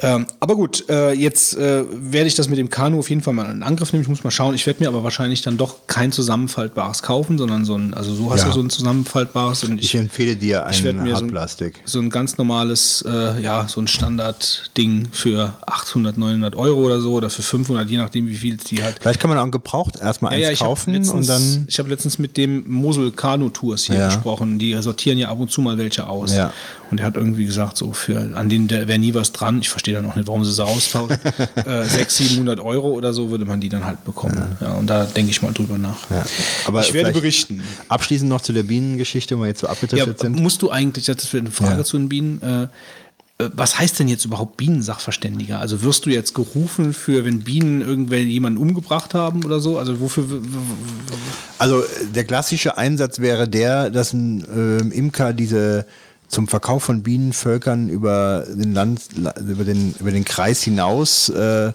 Ähm, 0.00 0.26
aber 0.38 0.54
gut, 0.54 0.88
äh, 0.88 1.12
jetzt 1.12 1.56
äh, 1.56 1.82
werde 1.90 2.28
ich 2.28 2.36
das 2.36 2.48
mit 2.48 2.58
dem 2.58 2.70
Kanu 2.70 3.00
auf 3.00 3.10
jeden 3.10 3.22
Fall 3.22 3.34
mal 3.34 3.50
in 3.50 3.64
Angriff 3.64 3.92
nehmen. 3.92 4.02
Ich 4.02 4.08
muss 4.08 4.22
mal 4.22 4.30
schauen. 4.30 4.54
Ich 4.54 4.64
werde 4.66 4.80
mir 4.84 4.88
aber 4.88 5.02
wahrscheinlich 5.02 5.42
dann 5.42 5.56
doch 5.56 5.88
kein 5.88 6.12
zusammenfaltbares 6.12 7.02
kaufen, 7.02 7.36
sondern 7.36 7.64
so 7.64 7.74
ein, 7.76 7.92
also 7.92 8.14
so 8.14 8.30
hast 8.32 8.42
Ja. 8.42 8.46
du 8.48 8.52
so 8.52 8.60
ein 8.60 8.70
zusammenfaltbares 8.70 9.64
und 9.64 9.78
Ich 9.80 9.86
ich, 9.94 10.00
empfehle 10.00 10.36
dir 10.36 10.64
ein 10.64 10.80
mir 10.82 10.92
so 10.92 10.98
ein- 11.00 11.12
Hartplastik. 11.14 11.80
so 11.84 11.98
ein 11.98 12.08
ganz 12.08 12.38
normales, 12.38 13.02
äh, 13.06 13.40
ja, 13.42 13.66
so 13.66 13.80
ein 13.80 13.88
Standardding 13.88 15.08
für 15.10 15.54
800, 15.66 16.16
900 16.16 16.54
Euro 16.54 16.82
oder 16.82 17.00
so 17.00 17.14
oder 17.14 17.30
für 17.30 17.42
500, 17.42 17.90
je 17.90 17.96
nachdem, 17.98 18.28
wie 18.28 18.36
viel 18.36 18.56
die 18.58 18.80
halt. 18.82 18.98
Vielleicht 19.00 19.18
kann 19.18 19.28
man 19.30 19.38
auch 19.38 19.50
gebraucht 19.50 19.96
erstmal 20.00 20.34
eins 20.34 20.50
ich 20.50 20.60
hab 20.60 20.68
kaufen 20.68 20.94
letztens, 20.94 21.10
und 21.10 21.28
dann. 21.28 21.64
Ich 21.68 21.80
habe 21.80 21.88
letztens 21.88 22.18
mit 22.20 22.36
dem 22.36 22.62
Mosel 22.70 23.10
Kanu 23.10 23.48
Tours 23.50 23.84
hier 23.84 23.96
Ja. 23.96 24.06
gesprochen. 24.06 24.60
Die 24.60 24.74
sortieren 24.80 25.18
ja 25.18 25.30
ab 25.30 25.40
und 25.40 25.50
zu 25.50 25.60
mal 25.62 25.76
welche 25.78 26.06
aus. 26.08 26.32
Ja. 26.32 26.52
Und 26.90 27.00
er 27.00 27.06
hat 27.06 27.16
irgendwie 27.16 27.44
gesagt, 27.46 27.76
so 27.76 27.92
für, 27.92 28.36
an 28.36 28.48
denen 28.48 28.68
wäre 28.70 28.98
nie 28.98 29.14
was 29.14 29.32
dran. 29.32 29.58
Ich 29.60 29.68
verstehe 29.70 29.94
dann 29.94 30.06
auch 30.06 30.16
nicht, 30.16 30.28
warum 30.28 30.44
sie 30.44 30.52
sie 30.52 30.64
austauschen. 30.64 31.18
äh, 31.56 31.84
600, 31.84 32.10
700 32.10 32.60
Euro 32.60 32.90
oder 32.92 33.12
so 33.12 33.30
würde 33.30 33.44
man 33.44 33.60
die 33.60 33.68
dann 33.68 33.84
halt 33.84 34.04
bekommen. 34.04 34.56
Ja. 34.60 34.74
und 34.74 34.86
da 34.88 35.04
denke 35.04 35.30
ich 35.30 35.42
mal 35.42 35.52
drüber 35.52 35.78
nach. 35.78 36.10
Ja. 36.10 36.24
Aber 36.66 36.80
ich 36.82 36.92
werde 36.92 37.12
berichten. 37.12 37.62
Abschließend 37.88 38.28
noch 38.28 38.40
zu 38.40 38.52
der 38.52 38.62
Bienengeschichte, 38.64 39.36
wo 39.38 39.42
wir 39.42 39.48
jetzt 39.48 39.60
so 39.60 39.66
Ja, 39.66 39.72
abgetestet 39.72 40.20
sind. 40.20 40.40
musst 40.40 40.62
du 40.62 40.70
eigentlich, 40.70 41.06
das 41.06 41.32
wäre 41.32 41.42
eine 41.42 41.50
Frage 41.50 41.78
Ja. 41.78 41.84
zu 41.84 41.98
den 41.98 42.08
Bienen, 42.08 42.42
äh, 42.42 42.68
äh, 43.38 43.50
was 43.54 43.78
heißt 43.78 43.98
denn 43.98 44.06
jetzt 44.08 44.24
überhaupt 44.24 44.56
Bienensachverständiger? 44.56 45.58
Also 45.58 45.82
wirst 45.82 46.06
du 46.06 46.10
jetzt 46.10 46.34
gerufen 46.34 46.94
für, 46.94 47.24
wenn 47.24 47.40
Bienen 47.40 47.80
irgendwer 47.80 48.20
jemanden 48.20 48.58
umgebracht 48.58 49.14
haben 49.14 49.44
oder 49.44 49.58
so? 49.58 49.78
Also 49.78 50.00
wofür? 50.00 50.24
Also 51.58 51.80
äh, 51.80 51.86
der 52.14 52.24
klassische 52.24 52.78
Einsatz 52.78 53.18
wäre 53.18 53.48
der, 53.48 53.90
dass 53.90 54.12
ein 54.12 54.44
ähm, 54.54 54.92
Imker 54.92 55.32
diese 55.32 55.86
zum 56.34 56.48
Verkauf 56.48 56.82
von 56.82 57.02
Bienenvölkern 57.02 57.88
über 57.88 58.44
den 58.48 58.74
Land, 58.74 59.16
la- 59.16 59.34
über 59.38 59.64
den, 59.64 59.94
über 60.00 60.10
den 60.10 60.24
Kreis 60.24 60.62
hinaus 60.62 61.28
äh, 61.28 61.72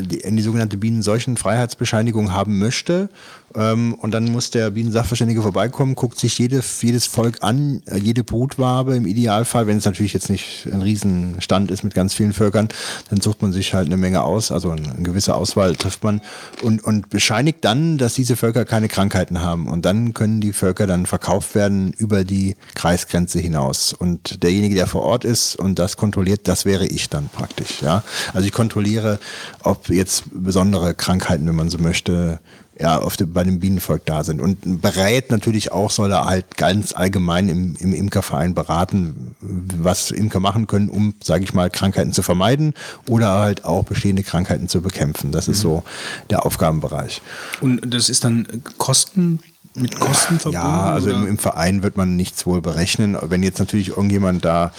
die, 0.00 0.20
in 0.20 0.36
die 0.36 0.42
sogenannte 0.42 0.78
Bienenseuchenfreiheitsbescheinigung 0.78 2.32
haben 2.32 2.58
möchte. 2.58 3.08
Ähm, 3.54 3.94
und 3.94 4.12
dann 4.12 4.30
muss 4.30 4.50
der 4.50 4.70
Bienensachverständige 4.70 5.42
vorbeikommen, 5.42 5.94
guckt 5.94 6.18
sich 6.18 6.38
jede, 6.38 6.62
jedes 6.80 7.06
Volk 7.06 7.38
an, 7.40 7.82
äh, 7.86 7.98
jede 7.98 8.22
Brutwabe 8.22 8.94
im 8.94 9.06
Idealfall, 9.06 9.66
wenn 9.66 9.78
es 9.78 9.84
natürlich 9.84 10.12
jetzt 10.12 10.30
nicht 10.30 10.68
ein 10.70 10.82
Riesenstand 10.82 11.70
ist 11.70 11.82
mit 11.82 11.94
ganz 11.94 12.14
vielen 12.14 12.32
Völkern, 12.32 12.68
dann 13.08 13.20
sucht 13.20 13.42
man 13.42 13.52
sich 13.52 13.74
halt 13.74 13.86
eine 13.86 13.96
Menge 13.96 14.22
aus, 14.22 14.52
also 14.52 14.70
eine, 14.70 14.90
eine 14.90 15.02
gewisse 15.02 15.34
Auswahl 15.34 15.74
trifft 15.74 16.04
man 16.04 16.20
und, 16.62 16.84
und 16.84 17.10
bescheinigt 17.10 17.64
dann, 17.64 17.98
dass 17.98 18.14
diese 18.14 18.36
Völker 18.36 18.64
keine 18.64 18.88
Krankheiten 18.88 19.42
haben. 19.42 19.66
Und 19.66 19.84
dann 19.84 20.14
können 20.14 20.40
die 20.40 20.52
Völker 20.52 20.86
dann 20.86 21.06
verkauft 21.06 21.54
werden 21.54 21.92
über 21.92 22.24
die 22.24 22.56
Kreisgrenze 22.74 23.40
hinaus. 23.40 23.92
Und 23.92 24.42
derjenige, 24.44 24.76
der 24.76 24.86
vor 24.86 25.02
Ort 25.02 25.24
ist 25.24 25.56
und 25.56 25.78
das 25.78 25.96
kontrolliert, 25.96 26.46
das 26.46 26.64
wäre 26.64 26.86
ich 26.86 27.08
dann 27.08 27.28
praktisch. 27.28 27.82
Ja? 27.82 28.04
Also 28.32 28.46
ich 28.46 28.52
kontrolliere, 28.52 29.18
ob 29.62 29.88
jetzt 29.88 30.24
besondere 30.32 30.94
Krankheiten, 30.94 31.46
wenn 31.48 31.56
man 31.56 31.70
so 31.70 31.78
möchte, 31.78 32.38
ja, 32.80 32.98
auf 32.98 33.16
dem, 33.16 33.32
bei 33.32 33.44
dem 33.44 33.60
Bienenvolk 33.60 34.06
da 34.06 34.24
sind. 34.24 34.40
Und 34.40 34.80
berät 34.80 35.30
natürlich 35.30 35.70
auch, 35.70 35.90
soll 35.90 36.10
er 36.10 36.24
halt 36.24 36.56
ganz 36.56 36.94
allgemein 36.94 37.48
im, 37.48 37.76
im 37.78 37.92
Imkerverein 37.92 38.54
beraten, 38.54 39.36
was 39.40 40.10
Imker 40.10 40.40
machen 40.40 40.66
können, 40.66 40.88
um, 40.88 41.14
sage 41.22 41.44
ich 41.44 41.52
mal, 41.52 41.68
Krankheiten 41.68 42.12
zu 42.12 42.22
vermeiden 42.22 42.74
oder 43.06 43.38
halt 43.38 43.64
auch 43.64 43.84
bestehende 43.84 44.22
Krankheiten 44.22 44.68
zu 44.68 44.80
bekämpfen. 44.80 45.30
Das 45.30 45.46
ist 45.46 45.60
so 45.60 45.82
der 46.30 46.46
Aufgabenbereich. 46.46 47.20
Und 47.60 47.80
das 47.94 48.08
ist 48.08 48.24
dann 48.24 48.46
Kosten 48.78 49.40
mit 49.74 50.00
Kosten 50.00 50.40
verbunden? 50.40 50.66
Ja, 50.66 50.90
also 50.92 51.10
im, 51.10 51.26
im 51.26 51.38
Verein 51.38 51.82
wird 51.82 51.96
man 51.96 52.16
nichts 52.16 52.44
wohl 52.44 52.60
berechnen. 52.60 53.16
Wenn 53.20 53.42
jetzt 53.42 53.58
natürlich 53.58 53.90
irgendjemand 53.90 54.44
da, 54.44 54.72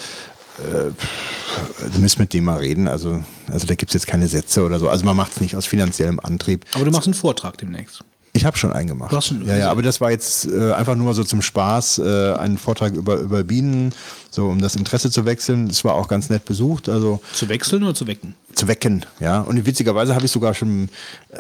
äh, 0.60 0.92
du 1.94 2.00
müsst 2.00 2.20
mit 2.20 2.34
dem 2.34 2.46
mal 2.46 2.58
reden. 2.58 2.88
Also, 2.88 3.24
also 3.52 3.68
da 3.68 3.76
gibt's 3.76 3.94
jetzt 3.94 4.08
keine 4.08 4.28
Sätze 4.28 4.64
oder 4.66 4.80
so. 4.80 4.90
Also 4.90 5.06
man 5.06 5.16
macht 5.16 5.34
es 5.34 5.42
nicht 5.42 5.56
aus 5.56 5.66
finanziellem 5.66 6.20
Antrieb. 6.20 6.66
Aber 6.74 6.86
du 6.86 6.92
machst 6.92 7.08
einen 7.08 7.14
Vortrag 7.14 7.58
demnächst. 7.58 8.04
Ich 8.34 8.46
habe 8.46 8.58
schon 8.58 8.72
einen 8.72 8.88
gemacht. 8.88 9.12
Du 9.12 9.18
hast 9.18 9.28
schon- 9.28 9.46
ja, 9.46 9.58
ja, 9.58 9.70
aber 9.72 9.82
das 9.82 10.00
war 10.00 10.10
jetzt 10.10 10.48
äh, 10.48 10.72
einfach 10.72 10.96
nur 10.96 11.14
so 11.14 11.26
zum 11.26 11.42
Spaß, 11.42 11.98
äh, 12.00 12.34
ein 12.36 12.58
Vortrag 12.58 12.94
über, 12.94 13.18
über 13.18 13.44
Bienen, 13.44 13.94
so 14.30 14.48
um 14.48 14.62
das 14.62 14.78
Interesse 14.78 15.12
zu 15.12 15.26
wechseln. 15.26 15.68
Das 15.68 15.84
war 15.84 15.96
auch 15.96 16.08
ganz 16.08 16.30
nett 16.30 16.46
besucht, 16.46 16.88
also 16.88 17.20
Zu 17.34 17.50
wechseln 17.50 17.84
oder 17.84 17.94
zu 17.94 18.08
wecken? 18.08 18.36
zu 18.56 18.70
wecken, 18.70 19.06
ja. 19.20 19.42
Und 19.42 19.66
witzigerweise 19.66 20.14
habe 20.16 20.26
ich 20.26 20.32
sogar 20.32 20.54
schon, 20.54 20.88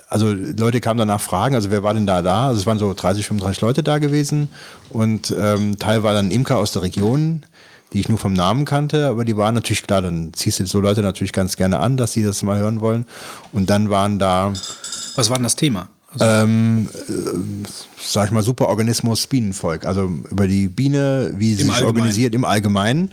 also 0.09 0.34
Leute 0.34 0.82
kamen 0.82 0.97
danach 0.97 1.22
fragen, 1.22 1.55
also 1.55 1.72
wer 1.72 1.82
war 1.84 1.93
denn 1.93 2.05
da 2.07 2.22
da? 2.22 2.47
Also 2.47 2.59
es 2.62 2.66
waren 2.66 2.80
so 2.80 2.93
30, 2.93 3.26
35 3.26 3.62
Leute 3.62 3.84
da 3.84 3.97
gewesen 3.99 4.49
und 4.89 5.34
ähm, 5.38 5.78
Teil 5.80 6.03
war 6.03 6.14
dann 6.14 6.30
Imker 6.32 6.57
aus 6.57 6.72
der 6.74 6.82
Region, 6.82 7.43
die 7.94 8.00
ich 8.00 8.10
nur 8.10 8.18
vom 8.18 8.34
Namen 8.34 8.66
kannte, 8.66 9.08
aber 9.08 9.26
die 9.26 9.36
waren 9.36 9.54
natürlich 9.54 9.84
klar, 9.84 10.02
dann 10.02 10.34
ziehst 10.34 10.60
du 10.60 10.66
so 10.66 10.80
Leute 10.80 11.02
natürlich 11.02 11.34
ganz 11.34 11.58
gerne 11.58 11.80
an, 11.80 11.98
dass 11.98 12.14
sie 12.14 12.24
das 12.24 12.42
mal 12.44 12.58
hören 12.58 12.82
wollen. 12.82 13.06
Und 13.52 13.70
dann 13.70 13.89
waren 13.89 14.18
da 14.20 14.54
Was 15.16 15.30
war 15.30 15.38
denn 15.38 15.44
das 15.44 15.56
Thema? 15.56 15.89
Also, 16.14 16.26
ähm, 16.26 16.89
äh, 17.08 17.68
sag 18.02 18.28
ich 18.28 18.32
mal, 18.32 18.44
Superorganismus 18.44 19.28
Bienenvolk. 19.28 19.86
Also 19.86 20.10
über 20.30 20.48
die 20.48 20.68
Biene, 20.68 21.34
wie 21.36 21.54
sie 21.54 21.62
Im 21.62 21.68
sich 21.68 21.76
Allgemeinen. 21.76 21.98
organisiert 21.98 22.36
im 22.36 22.46
Allgemeinen, 22.46 23.12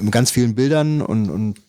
mit 0.00 0.12
ganz 0.12 0.30
vielen 0.30 0.54
Bildern 0.54 1.02
und, 1.02 1.30
und 1.30 1.60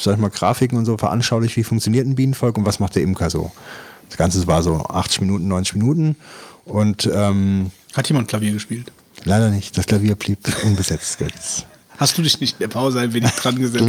sag 0.00 0.14
ich 0.14 0.20
mal, 0.20 0.30
Grafiken 0.30 0.78
und 0.78 0.86
so 0.86 0.96
veranschaulich, 0.98 1.56
wie 1.56 1.64
funktioniert 1.64 2.06
ein 2.06 2.14
Bienenvolk 2.14 2.56
und 2.58 2.66
was 2.66 2.80
macht 2.80 2.96
der 2.96 3.02
Imker 3.02 3.30
so. 3.30 3.52
Das 4.08 4.18
Ganze 4.18 4.46
war 4.46 4.62
so 4.62 4.84
80 4.86 5.22
Minuten, 5.22 5.48
90 5.48 5.76
Minuten 5.76 6.16
und 6.64 7.08
ähm, 7.12 7.70
hat 7.94 8.08
jemand 8.08 8.28
Klavier 8.28 8.52
gespielt? 8.52 8.92
leider 9.24 9.50
nicht. 9.50 9.76
Das 9.76 9.86
Klavier 9.86 10.14
blieb 10.14 10.38
unbesetzt. 10.64 11.18
Hast 12.00 12.16
du 12.16 12.22
dich 12.22 12.40
nicht 12.40 12.54
in 12.54 12.60
der 12.60 12.68
Pause 12.68 12.98
ein 12.98 13.12
wenig 13.12 13.30
dran 13.32 13.56
gesetzt? 13.60 13.84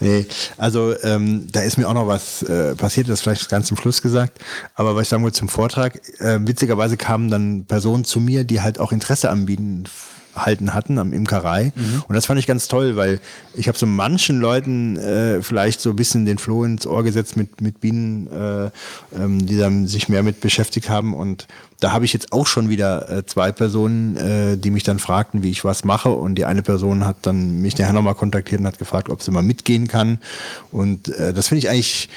nee, 0.00 0.26
also 0.56 0.94
ähm, 1.02 1.46
da 1.52 1.60
ist 1.60 1.76
mir 1.76 1.86
auch 1.86 1.92
noch 1.92 2.06
was 2.06 2.42
äh, 2.42 2.74
passiert, 2.74 3.10
das 3.10 3.20
vielleicht 3.20 3.50
ganz 3.50 3.66
zum 3.66 3.76
Schluss 3.76 4.00
gesagt. 4.00 4.38
Aber 4.74 4.96
was 4.96 5.02
ich 5.02 5.08
sagen 5.10 5.22
wollte 5.22 5.38
zum 5.38 5.50
Vortrag, 5.50 6.00
äh, 6.20 6.38
witzigerweise 6.40 6.96
kamen 6.96 7.30
dann 7.30 7.66
Personen 7.66 8.04
zu 8.04 8.18
mir, 8.18 8.44
die 8.44 8.62
halt 8.62 8.80
auch 8.80 8.92
Interesse 8.92 9.28
anbieten 9.28 9.84
halten 10.44 10.74
hatten 10.74 10.98
am 10.98 11.12
Imkerei. 11.12 11.72
Mhm. 11.74 12.02
Und 12.08 12.14
das 12.14 12.26
fand 12.26 12.38
ich 12.40 12.46
ganz 12.46 12.68
toll, 12.68 12.96
weil 12.96 13.20
ich 13.54 13.68
habe 13.68 13.78
so 13.78 13.86
manchen 13.86 14.40
Leuten 14.40 14.96
äh, 14.96 15.42
vielleicht 15.42 15.80
so 15.80 15.90
ein 15.90 15.96
bisschen 15.96 16.26
den 16.26 16.38
Floh 16.38 16.64
ins 16.64 16.86
Ohr 16.86 17.02
gesetzt 17.02 17.36
mit, 17.36 17.60
mit 17.60 17.80
Bienen, 17.80 18.26
äh, 18.28 18.70
ähm, 19.16 19.46
die 19.46 19.58
dann 19.58 19.86
sich 19.86 20.08
mehr 20.08 20.22
mit 20.22 20.40
beschäftigt 20.40 20.88
haben. 20.88 21.14
Und 21.14 21.46
da 21.80 21.92
habe 21.92 22.04
ich 22.04 22.12
jetzt 22.12 22.32
auch 22.32 22.46
schon 22.46 22.68
wieder 22.68 23.10
äh, 23.10 23.26
zwei 23.26 23.52
Personen, 23.52 24.16
äh, 24.16 24.56
die 24.56 24.70
mich 24.70 24.82
dann 24.82 24.98
fragten, 24.98 25.42
wie 25.42 25.50
ich 25.50 25.64
was 25.64 25.84
mache. 25.84 26.10
Und 26.10 26.34
die 26.34 26.44
eine 26.44 26.62
Person 26.62 27.04
hat 27.04 27.18
dann 27.22 27.60
mich 27.60 27.78
nachher 27.78 27.92
nochmal 27.92 28.14
kontaktiert 28.14 28.60
und 28.60 28.66
hat 28.66 28.78
gefragt, 28.78 29.08
ob 29.08 29.22
sie 29.22 29.30
mal 29.30 29.42
mitgehen 29.42 29.88
kann. 29.88 30.18
Und 30.72 31.08
äh, 31.08 31.32
das 31.32 31.48
finde 31.48 31.60
ich 31.60 31.70
eigentlich 31.70 32.08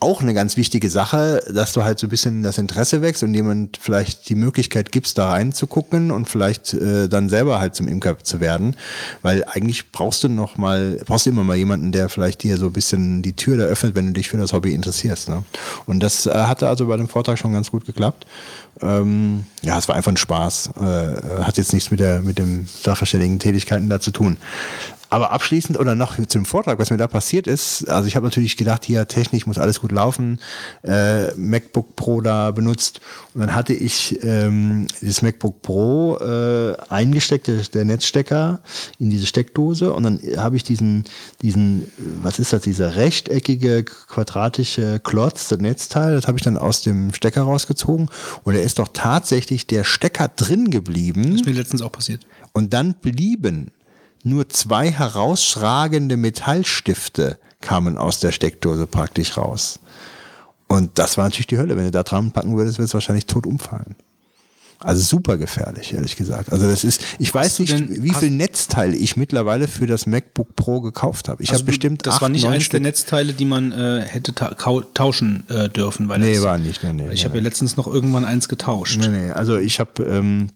auch 0.00 0.22
eine 0.22 0.32
ganz 0.32 0.56
wichtige 0.56 0.90
Sache, 0.90 1.42
dass 1.52 1.72
du 1.72 1.82
halt 1.82 1.98
so 1.98 2.06
ein 2.06 2.10
bisschen 2.10 2.44
das 2.44 2.58
Interesse 2.58 3.02
wächst 3.02 3.24
und 3.24 3.34
jemand 3.34 3.78
vielleicht 3.78 4.28
die 4.28 4.36
Möglichkeit 4.36 4.92
gibst, 4.92 5.18
da 5.18 5.30
reinzugucken 5.30 6.12
und 6.12 6.28
vielleicht 6.28 6.72
äh, 6.72 7.08
dann 7.08 7.28
selber 7.28 7.58
halt 7.58 7.74
zum 7.74 7.88
Imker 7.88 8.16
zu 8.18 8.40
werden. 8.40 8.76
Weil 9.22 9.44
eigentlich 9.44 9.90
brauchst 9.90 10.22
du 10.22 10.28
noch 10.28 10.56
mal, 10.56 11.00
brauchst 11.04 11.26
du 11.26 11.30
immer 11.30 11.42
mal 11.42 11.56
jemanden, 11.56 11.90
der 11.90 12.08
vielleicht 12.08 12.44
dir 12.44 12.58
so 12.58 12.66
ein 12.66 12.72
bisschen 12.72 13.22
die 13.22 13.34
Tür 13.34 13.56
da 13.56 13.64
öffnet, 13.64 13.96
wenn 13.96 14.06
du 14.06 14.12
dich 14.12 14.28
für 14.28 14.36
das 14.36 14.52
Hobby 14.52 14.72
interessierst. 14.72 15.30
Ne? 15.30 15.42
Und 15.86 16.00
das 16.00 16.26
äh, 16.26 16.32
hatte 16.32 16.68
also 16.68 16.86
bei 16.86 16.96
dem 16.96 17.08
Vortrag 17.08 17.36
schon 17.36 17.52
ganz 17.52 17.72
gut 17.72 17.84
geklappt. 17.84 18.24
Ähm, 18.80 19.46
ja, 19.62 19.76
es 19.78 19.88
war 19.88 19.96
einfach 19.96 20.12
ein 20.12 20.16
Spaß. 20.16 20.70
Äh, 20.80 21.42
hat 21.42 21.58
jetzt 21.58 21.72
nichts 21.72 21.90
mit 21.90 21.98
der 21.98 22.20
mit 22.20 22.38
dem 22.38 22.68
sachverständigen 22.68 23.40
Tätigkeiten 23.40 23.88
da 23.88 23.98
zu 23.98 24.12
tun. 24.12 24.36
Aber 25.10 25.32
abschließend 25.32 25.78
oder 25.78 25.94
noch 25.94 26.18
zum 26.26 26.44
Vortrag, 26.44 26.78
was 26.78 26.90
mir 26.90 26.98
da 26.98 27.06
passiert 27.06 27.46
ist, 27.46 27.88
also 27.88 28.06
ich 28.06 28.16
habe 28.16 28.26
natürlich 28.26 28.56
gedacht, 28.56 28.84
hier 28.84 29.08
technisch 29.08 29.46
muss 29.46 29.58
alles 29.58 29.80
gut 29.80 29.90
laufen, 29.90 30.38
äh, 30.82 31.34
MacBook 31.34 31.96
Pro 31.96 32.20
da 32.20 32.50
benutzt 32.50 33.00
und 33.32 33.40
dann 33.40 33.54
hatte 33.54 33.72
ich 33.72 34.22
ähm, 34.22 34.86
das 35.00 35.22
MacBook 35.22 35.62
Pro 35.62 36.18
äh, 36.18 36.76
eingesteckt, 36.90 37.74
der, 37.74 37.84
Netzstecker 37.84 38.60
in 38.98 39.08
diese 39.08 39.26
Steckdose 39.26 39.94
und 39.94 40.02
dann 40.02 40.20
habe 40.36 40.56
ich 40.56 40.64
diesen, 40.64 41.04
diesen, 41.40 41.90
was 42.22 42.38
ist 42.38 42.52
das, 42.52 42.62
dieser 42.62 42.96
rechteckige, 42.96 43.84
quadratische 43.84 45.00
Klotz, 45.00 45.48
das 45.48 45.58
Netzteil, 45.58 46.16
das 46.16 46.26
habe 46.26 46.36
ich 46.36 46.44
dann 46.44 46.58
aus 46.58 46.82
dem 46.82 47.14
Stecker 47.14 47.42
rausgezogen 47.42 48.10
und 48.44 48.54
da 48.54 48.60
ist 48.60 48.78
doch 48.78 48.88
tatsächlich 48.92 49.66
der 49.66 49.84
Stecker 49.84 50.28
drin 50.28 50.70
geblieben. 50.70 51.22
Das 51.30 51.40
ist 51.40 51.46
mir 51.46 51.52
letztens 51.52 51.80
auch 51.80 51.92
passiert. 51.92 52.26
Und 52.52 52.74
dann 52.74 52.94
blieben 52.94 53.70
nur 54.28 54.48
zwei 54.48 54.90
herausragende 54.90 56.16
Metallstifte 56.16 57.38
kamen 57.60 57.98
aus 57.98 58.20
der 58.20 58.32
Steckdose 58.32 58.86
praktisch 58.86 59.36
raus. 59.36 59.80
Und 60.68 60.98
das 60.98 61.16
war 61.16 61.24
natürlich 61.24 61.46
die 61.46 61.58
Hölle. 61.58 61.76
Wenn 61.76 61.84
du 61.84 61.90
da 61.90 62.02
dran 62.02 62.30
packen 62.32 62.56
würdest, 62.56 62.78
wird 62.78 62.88
es 62.88 62.94
wahrscheinlich 62.94 63.26
tot 63.26 63.46
umfallen. 63.46 63.96
Also 64.80 65.02
super 65.02 65.38
gefährlich, 65.38 65.92
ehrlich 65.92 66.14
gesagt. 66.14 66.52
Also 66.52 66.70
das 66.70 66.84
ist, 66.84 67.02
ich 67.18 67.34
weiß 67.34 67.58
nicht, 67.58 67.72
denn, 67.72 68.02
wie 68.04 68.14
viel 68.14 68.30
Netzteile 68.30 68.96
ich 68.96 69.16
mittlerweile 69.16 69.66
für 69.66 69.88
das 69.88 70.06
MacBook 70.06 70.54
Pro 70.54 70.80
gekauft 70.80 71.28
habe. 71.28 71.42
Ich 71.42 71.52
habe 71.52 71.64
bestimmt 71.64 72.06
Das 72.06 72.14
acht, 72.14 72.22
war 72.22 72.28
nicht 72.28 72.46
eins 72.46 72.62
Stück. 72.62 72.72
der 72.72 72.80
Netzteile, 72.82 73.32
die 73.32 73.44
man 73.44 73.72
äh, 73.72 74.02
hätte 74.02 74.34
ta 74.34 74.54
tauschen 74.94 75.48
äh, 75.48 75.68
dürfen. 75.68 76.08
Weil 76.08 76.20
nee, 76.20 76.34
das, 76.34 76.44
war 76.44 76.58
nicht. 76.58 76.84
Nee, 76.84 76.92
nee, 76.92 77.10
ich 77.10 77.22
nee, 77.22 77.24
habe 77.24 77.38
ja 77.38 77.42
letztens 77.42 77.76
noch 77.76 77.88
irgendwann 77.88 78.24
eins 78.24 78.48
getauscht. 78.48 78.98
Nee, 79.00 79.08
nee, 79.08 79.30
also 79.32 79.56
ich 79.58 79.80
habe 79.80 80.04
ähm, 80.04 80.50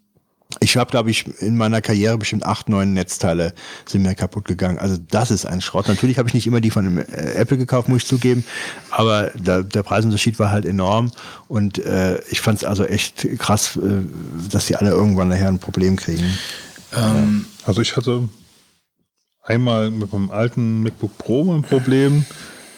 ich 0.61 0.76
habe, 0.76 0.90
glaube 0.90 1.11
ich, 1.11 1.26
in 1.40 1.57
meiner 1.57 1.80
Karriere 1.80 2.18
bestimmt 2.18 2.44
acht, 2.44 2.68
neun 2.68 2.92
Netzteile 2.92 3.55
sind 3.86 4.03
mir 4.03 4.14
kaputt 4.14 4.44
gegangen. 4.44 4.78
Also 4.78 4.96
das 5.11 5.30
ist 5.30 5.46
ein 5.46 5.61
Schrott. 5.61 5.88
Natürlich 5.88 6.18
habe 6.18 6.28
ich 6.28 6.34
nicht 6.34 6.46
immer 6.46 6.61
die 6.61 6.70
von 6.70 6.98
äh, 6.98 7.32
Apple 7.34 7.59
gekauft, 7.59 7.88
muss 7.88 8.03
ich 8.03 8.09
zugeben. 8.09 8.44
Aber 8.90 9.30
der, 9.34 9.62
der 9.62 9.82
Preisunterschied 9.82 10.38
war 10.38 10.50
halt 10.50 10.64
enorm. 10.64 11.11
Und 11.48 11.78
äh, 11.78 12.20
ich 12.30 12.40
fand 12.40 12.59
es 12.59 12.64
also 12.64 12.84
echt 12.84 13.26
krass, 13.38 13.76
äh, 13.76 14.03
dass 14.50 14.66
die 14.66 14.76
alle 14.76 14.90
irgendwann 14.90 15.28
nachher 15.28 15.48
ein 15.48 15.59
Problem 15.59 15.96
kriegen. 15.96 16.38
Ähm, 16.94 17.46
also 17.64 17.80
ich 17.80 17.96
hatte 17.96 18.28
einmal 19.42 19.90
mit 19.90 20.12
meinem 20.12 20.30
alten 20.30 20.82
MacBook 20.82 21.16
Pro 21.18 21.53
ein 21.55 21.62
Problem, 21.62 22.24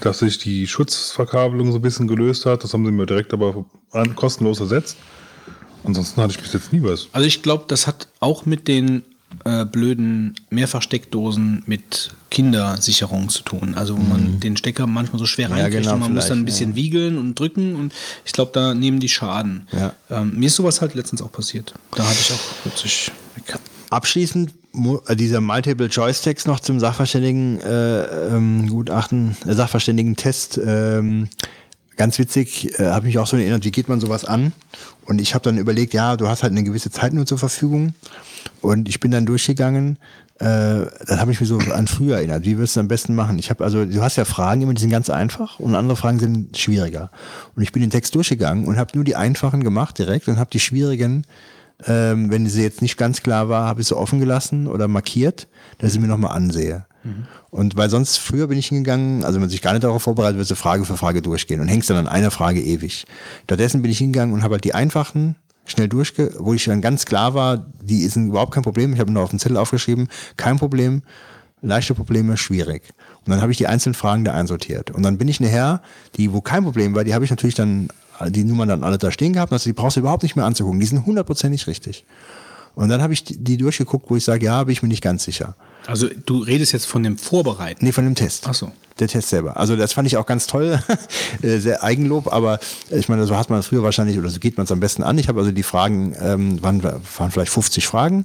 dass 0.00 0.18
sich 0.18 0.38
die 0.38 0.66
Schutzverkabelung 0.66 1.72
so 1.72 1.78
ein 1.78 1.82
bisschen 1.82 2.08
gelöst 2.08 2.46
hat. 2.46 2.64
Das 2.64 2.72
haben 2.72 2.84
sie 2.84 2.92
mir 2.92 3.06
direkt 3.06 3.32
aber 3.32 3.64
kostenlos 4.14 4.60
ersetzt. 4.60 4.96
Ansonsten 5.84 6.20
hatte 6.20 6.32
ich 6.32 6.40
bis 6.40 6.52
jetzt 6.52 6.72
nie 6.72 6.82
was. 6.82 7.08
Also 7.12 7.26
ich 7.26 7.42
glaube, 7.42 7.64
das 7.68 7.86
hat 7.86 8.08
auch 8.20 8.46
mit 8.46 8.68
den 8.68 9.02
äh, 9.44 9.64
blöden 9.64 10.34
Mehrfachsteckdosen 10.50 11.62
mit 11.66 12.14
Kindersicherung 12.30 13.28
zu 13.28 13.42
tun. 13.42 13.74
Also 13.74 13.96
wo 13.96 14.02
mhm. 14.02 14.08
man 14.08 14.40
den 14.40 14.56
Stecker 14.56 14.86
manchmal 14.86 15.18
so 15.18 15.26
schwer 15.26 15.50
reinkriegt 15.50 15.74
ja, 15.74 15.80
genau, 15.80 15.94
und 15.94 16.00
man 16.00 16.14
muss 16.14 16.28
dann 16.28 16.38
ein 16.38 16.44
bisschen 16.44 16.70
ja. 16.70 16.76
wiegeln 16.76 17.18
und 17.18 17.38
drücken 17.38 17.76
und 17.76 17.92
ich 18.24 18.32
glaube, 18.32 18.52
da 18.54 18.74
nehmen 18.74 19.00
die 19.00 19.08
Schaden. 19.08 19.68
Ja. 19.72 19.94
Ähm, 20.10 20.38
mir 20.38 20.46
ist 20.46 20.56
sowas 20.56 20.80
halt 20.80 20.94
letztens 20.94 21.22
auch 21.22 21.32
passiert. 21.32 21.74
Da 21.92 22.04
hatte 22.04 22.18
ich 22.20 22.32
auch 22.32 22.40
plötzlich 22.62 23.10
Abschließend 23.90 24.52
äh, 25.06 25.16
dieser 25.16 25.40
Multiple 25.40 25.88
Choice 25.88 26.22
Text 26.22 26.46
noch 26.46 26.60
zum 26.60 26.80
Sachverständigen 26.80 27.60
äh, 27.60 28.34
ähm, 28.34 28.68
Gutachten, 28.68 29.36
äh, 29.46 29.54
Sachverständigen 29.54 30.16
Test. 30.16 30.58
Ähm, 30.64 31.28
ganz 31.96 32.18
witzig, 32.18 32.78
äh, 32.78 32.86
habe 32.86 33.06
mich 33.06 33.18
auch 33.18 33.26
so 33.26 33.36
erinnert, 33.36 33.64
wie 33.64 33.70
geht 33.70 33.88
man 33.88 34.00
sowas 34.00 34.24
an? 34.24 34.52
Und 35.06 35.20
ich 35.20 35.34
habe 35.34 35.42
dann 35.42 35.58
überlegt, 35.58 35.94
ja, 35.94 36.16
du 36.16 36.28
hast 36.28 36.42
halt 36.42 36.52
eine 36.52 36.64
gewisse 36.64 36.90
Zeit 36.90 37.12
nur 37.12 37.26
zur 37.26 37.38
Verfügung. 37.38 37.94
Und 38.60 38.88
ich 38.88 39.00
bin 39.00 39.10
dann 39.10 39.26
durchgegangen. 39.26 39.98
Äh, 40.38 40.86
dann 41.06 41.20
habe 41.20 41.30
ich 41.30 41.40
mich 41.40 41.48
so 41.48 41.58
an 41.58 41.86
früher 41.86 42.16
erinnert. 42.16 42.44
Wie 42.44 42.58
wirst 42.58 42.74
du 42.74 42.80
es 42.80 42.82
am 42.82 42.88
besten 42.88 43.14
machen? 43.14 43.38
Ich 43.38 43.50
habe 43.50 43.62
also, 43.62 43.84
du 43.84 44.02
hast 44.02 44.16
ja 44.16 44.24
Fragen 44.24 44.62
immer, 44.62 44.74
die 44.74 44.80
sind 44.80 44.90
ganz 44.90 45.08
einfach 45.08 45.60
und 45.60 45.74
andere 45.74 45.96
Fragen 45.96 46.18
sind 46.18 46.56
schwieriger. 46.56 47.10
Und 47.54 47.62
ich 47.62 47.70
bin 47.70 47.82
den 47.82 47.90
Text 47.90 48.14
durchgegangen 48.14 48.66
und 48.66 48.76
habe 48.76 48.90
nur 48.94 49.04
die 49.04 49.14
einfachen 49.14 49.62
gemacht 49.62 49.98
direkt 49.98 50.26
und 50.26 50.38
habe 50.38 50.50
die 50.52 50.58
schwierigen, 50.58 51.24
ähm, 51.86 52.30
wenn 52.30 52.48
sie 52.48 52.62
jetzt 52.62 52.82
nicht 52.82 52.96
ganz 52.96 53.22
klar 53.22 53.48
war, 53.48 53.66
habe 53.66 53.80
ich 53.80 53.88
sie 53.88 53.96
offen 53.96 54.18
gelassen 54.18 54.66
oder 54.66 54.88
markiert, 54.88 55.46
dass 55.78 55.94
ich 55.94 56.00
mir 56.00 56.08
nochmal 56.08 56.36
ansehe. 56.36 56.84
Und 57.50 57.76
weil 57.76 57.90
sonst 57.90 58.18
früher 58.18 58.46
bin 58.46 58.58
ich 58.58 58.68
hingegangen, 58.68 59.24
also 59.24 59.34
wenn 59.34 59.42
man 59.42 59.50
sich 59.50 59.62
gar 59.62 59.72
nicht 59.72 59.84
darauf 59.84 60.02
vorbereitet, 60.02 60.38
wird 60.38 60.50
du 60.50 60.56
Frage 60.56 60.84
für 60.84 60.96
Frage 60.96 61.22
durchgehen 61.22 61.60
und 61.60 61.68
hängst 61.68 61.90
dann 61.90 61.98
an 61.98 62.08
einer 62.08 62.30
Frage 62.30 62.62
ewig. 62.62 63.04
Stattdessen 63.44 63.82
bin 63.82 63.90
ich 63.90 63.98
hingegangen 63.98 64.34
und 64.34 64.42
habe 64.42 64.54
halt 64.54 64.64
die 64.64 64.74
einfachen 64.74 65.36
schnell 65.66 65.88
durchge, 65.88 66.34
wo 66.38 66.54
ich 66.54 66.64
dann 66.64 66.80
ganz 66.80 67.06
klar 67.06 67.34
war, 67.34 67.66
die 67.82 68.06
sind 68.08 68.28
überhaupt 68.28 68.52
kein 68.52 68.62
Problem. 68.62 68.92
Ich 68.92 69.00
habe 69.00 69.12
nur 69.12 69.22
auf 69.22 69.30
den 69.30 69.38
Zettel 69.38 69.56
aufgeschrieben, 69.56 70.08
kein 70.36 70.58
Problem, 70.58 71.02
leichte 71.62 71.94
Probleme, 71.94 72.36
schwierig. 72.36 72.90
Und 73.24 73.30
dann 73.30 73.40
habe 73.40 73.52
ich 73.52 73.58
die 73.58 73.66
einzelnen 73.66 73.94
Fragen 73.94 74.24
da 74.24 74.32
einsortiert. 74.32 74.90
Und 74.90 75.02
dann 75.02 75.16
bin 75.16 75.28
ich 75.28 75.40
nachher, 75.40 75.80
die, 76.16 76.32
wo 76.32 76.40
kein 76.40 76.64
Problem 76.64 76.94
war, 76.94 77.04
die 77.04 77.14
habe 77.14 77.24
ich 77.24 77.30
natürlich 77.30 77.54
dann, 77.54 77.88
die 78.28 78.44
Nummern 78.44 78.68
dann 78.68 78.84
alle 78.84 78.98
da 78.98 79.10
stehen 79.10 79.32
gehabt, 79.32 79.52
also 79.52 79.68
die 79.68 79.72
brauchst 79.72 79.96
du 79.96 80.00
überhaupt 80.00 80.22
nicht 80.22 80.36
mehr 80.36 80.44
anzugucken. 80.44 80.80
Die 80.80 80.86
sind 80.86 81.06
hundertprozentig 81.06 81.66
richtig. 81.66 82.04
Und 82.74 82.88
dann 82.88 83.02
habe 83.02 83.12
ich 83.12 83.24
die 83.24 83.56
durchgeguckt, 83.56 84.10
wo 84.10 84.16
ich 84.16 84.24
sage, 84.24 84.44
ja, 84.46 84.62
bin 84.64 84.72
ich 84.72 84.82
mir 84.82 84.88
nicht 84.88 85.02
ganz 85.02 85.24
sicher. 85.24 85.56
Also 85.86 86.08
du 86.26 86.38
redest 86.38 86.72
jetzt 86.72 86.86
von 86.86 87.02
dem 87.02 87.18
Vorbereiten? 87.18 87.84
Nee, 87.84 87.92
von 87.92 88.04
dem 88.04 88.14
Test. 88.14 88.44
Ach 88.48 88.54
so. 88.54 88.72
Der 88.98 89.08
Test 89.08 89.28
selber. 89.28 89.56
Also 89.56 89.76
das 89.76 89.92
fand 89.92 90.06
ich 90.06 90.16
auch 90.16 90.26
ganz 90.26 90.46
toll, 90.46 90.80
äh, 91.42 91.58
sehr 91.58 91.82
Eigenlob, 91.82 92.32
aber 92.32 92.60
ich 92.90 93.08
meine, 93.08 93.26
so 93.26 93.36
hat 93.36 93.50
man 93.50 93.58
es 93.58 93.66
früher 93.66 93.82
wahrscheinlich, 93.82 94.18
oder 94.18 94.28
so 94.28 94.38
geht 94.38 94.56
man 94.56 94.64
es 94.64 94.72
am 94.72 94.80
besten 94.80 95.02
an. 95.02 95.18
Ich 95.18 95.28
habe 95.28 95.40
also 95.40 95.50
die 95.50 95.64
Fragen, 95.64 96.14
ähm, 96.20 96.62
waren, 96.62 96.82
waren 96.82 97.30
vielleicht 97.30 97.52
50 97.52 97.86
Fragen 97.88 98.24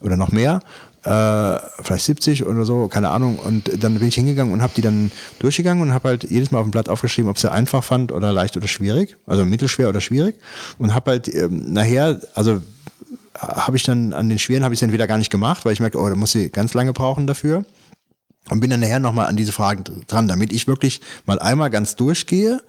oder 0.00 0.16
noch 0.16 0.32
mehr, 0.32 0.60
äh, 1.04 1.58
vielleicht 1.82 2.04
70 2.06 2.46
oder 2.46 2.64
so, 2.64 2.88
keine 2.88 3.10
Ahnung. 3.10 3.38
Und 3.38 3.70
dann 3.82 3.98
bin 3.98 4.08
ich 4.08 4.14
hingegangen 4.14 4.52
und 4.52 4.62
habe 4.62 4.72
die 4.74 4.82
dann 4.82 5.12
durchgegangen 5.38 5.82
und 5.82 5.92
habe 5.92 6.08
halt 6.08 6.24
jedes 6.24 6.50
Mal 6.50 6.58
auf 6.58 6.66
dem 6.66 6.70
Blatt 6.70 6.88
aufgeschrieben, 6.88 7.30
ob 7.30 7.38
sie 7.38 7.50
einfach 7.50 7.84
fand 7.84 8.10
oder 8.10 8.32
leicht 8.32 8.56
oder 8.56 8.66
schwierig, 8.66 9.16
also 9.26 9.44
mittelschwer 9.44 9.88
oder 9.90 10.00
schwierig. 10.00 10.36
Und 10.78 10.94
habe 10.94 11.12
halt 11.12 11.32
ähm, 11.34 11.72
nachher, 11.72 12.20
also 12.34 12.62
habe 13.38 13.76
ich 13.76 13.84
dann 13.84 14.12
an 14.12 14.28
den 14.28 14.38
schweren 14.38 14.64
habe 14.64 14.74
ich 14.74 14.78
es 14.78 14.82
entweder 14.82 15.06
gar 15.06 15.18
nicht 15.18 15.30
gemacht, 15.30 15.64
weil 15.64 15.72
ich 15.72 15.80
merke, 15.80 15.98
oh, 15.98 16.08
da 16.08 16.14
muss 16.14 16.32
sie 16.32 16.50
ganz 16.50 16.74
lange 16.74 16.92
brauchen 16.92 17.26
dafür. 17.26 17.64
Und 18.50 18.60
bin 18.60 18.70
dann 18.70 18.80
nachher 18.80 19.00
nochmal 19.00 19.26
an 19.26 19.36
diese 19.36 19.52
Fragen 19.52 19.84
dran, 20.06 20.28
damit 20.28 20.52
ich 20.52 20.66
wirklich 20.66 21.00
mal 21.26 21.38
einmal 21.38 21.70
ganz 21.70 21.96
durchgehe 21.96 22.60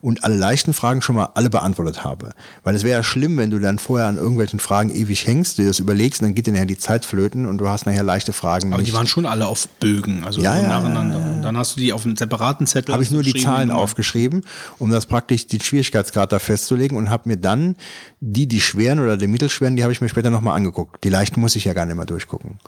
und 0.00 0.24
alle 0.24 0.36
leichten 0.36 0.72
Fragen 0.72 1.02
schon 1.02 1.16
mal 1.16 1.30
alle 1.34 1.50
beantwortet 1.50 2.04
habe. 2.04 2.30
Weil 2.64 2.74
es 2.74 2.82
wäre 2.82 2.98
ja 2.98 3.02
schlimm, 3.02 3.36
wenn 3.36 3.50
du 3.50 3.58
dann 3.58 3.78
vorher 3.78 4.08
an 4.08 4.16
irgendwelchen 4.16 4.60
Fragen 4.60 4.94
ewig 4.94 5.26
hängst, 5.26 5.58
dir 5.58 5.66
das 5.66 5.78
überlegst 5.78 6.20
und 6.20 6.28
dann 6.28 6.34
geht 6.34 6.46
dir 6.46 6.52
nachher 6.52 6.66
die 6.66 6.78
Zeit 6.78 7.04
flöten 7.04 7.46
und 7.46 7.58
du 7.58 7.68
hast 7.68 7.86
nachher 7.86 8.02
leichte 8.02 8.32
Fragen. 8.32 8.72
Aber 8.72 8.80
nicht. 8.80 8.92
die 8.92 8.96
waren 8.96 9.06
schon 9.06 9.26
alle 9.26 9.46
auf 9.46 9.68
Bögen, 9.80 10.24
also 10.24 10.40
ja, 10.40 10.56
ja, 10.56 10.68
nacheinander. 10.68 11.18
Und 11.18 11.42
dann 11.42 11.56
hast 11.56 11.76
du 11.76 11.80
die 11.80 11.92
auf 11.92 12.04
einem 12.04 12.16
separaten 12.16 12.66
Zettel. 12.66 12.92
Habe 12.92 13.02
ich 13.02 13.10
nur 13.10 13.22
die 13.22 13.34
Zahlen 13.34 13.70
aufgeschrieben, 13.70 14.44
um 14.78 14.90
das 14.90 15.06
praktisch 15.06 15.46
den 15.46 15.60
Schwierigkeitsgrad 15.60 16.32
da 16.32 16.38
festzulegen 16.38 16.96
und 16.96 17.10
habe 17.10 17.28
mir 17.28 17.36
dann 17.36 17.76
die, 18.20 18.46
die 18.46 18.60
schweren 18.60 19.00
oder 19.00 19.16
die 19.16 19.26
mittelschweren, 19.26 19.76
die 19.76 19.82
habe 19.82 19.92
ich 19.92 20.00
mir 20.00 20.08
später 20.08 20.30
nochmal 20.30 20.56
angeguckt. 20.56 21.04
Die 21.04 21.08
leichten 21.08 21.40
muss 21.40 21.56
ich 21.56 21.64
ja 21.64 21.74
gar 21.74 21.86
nicht 21.86 21.96
mehr 21.96 22.06
durchgucken. 22.06 22.58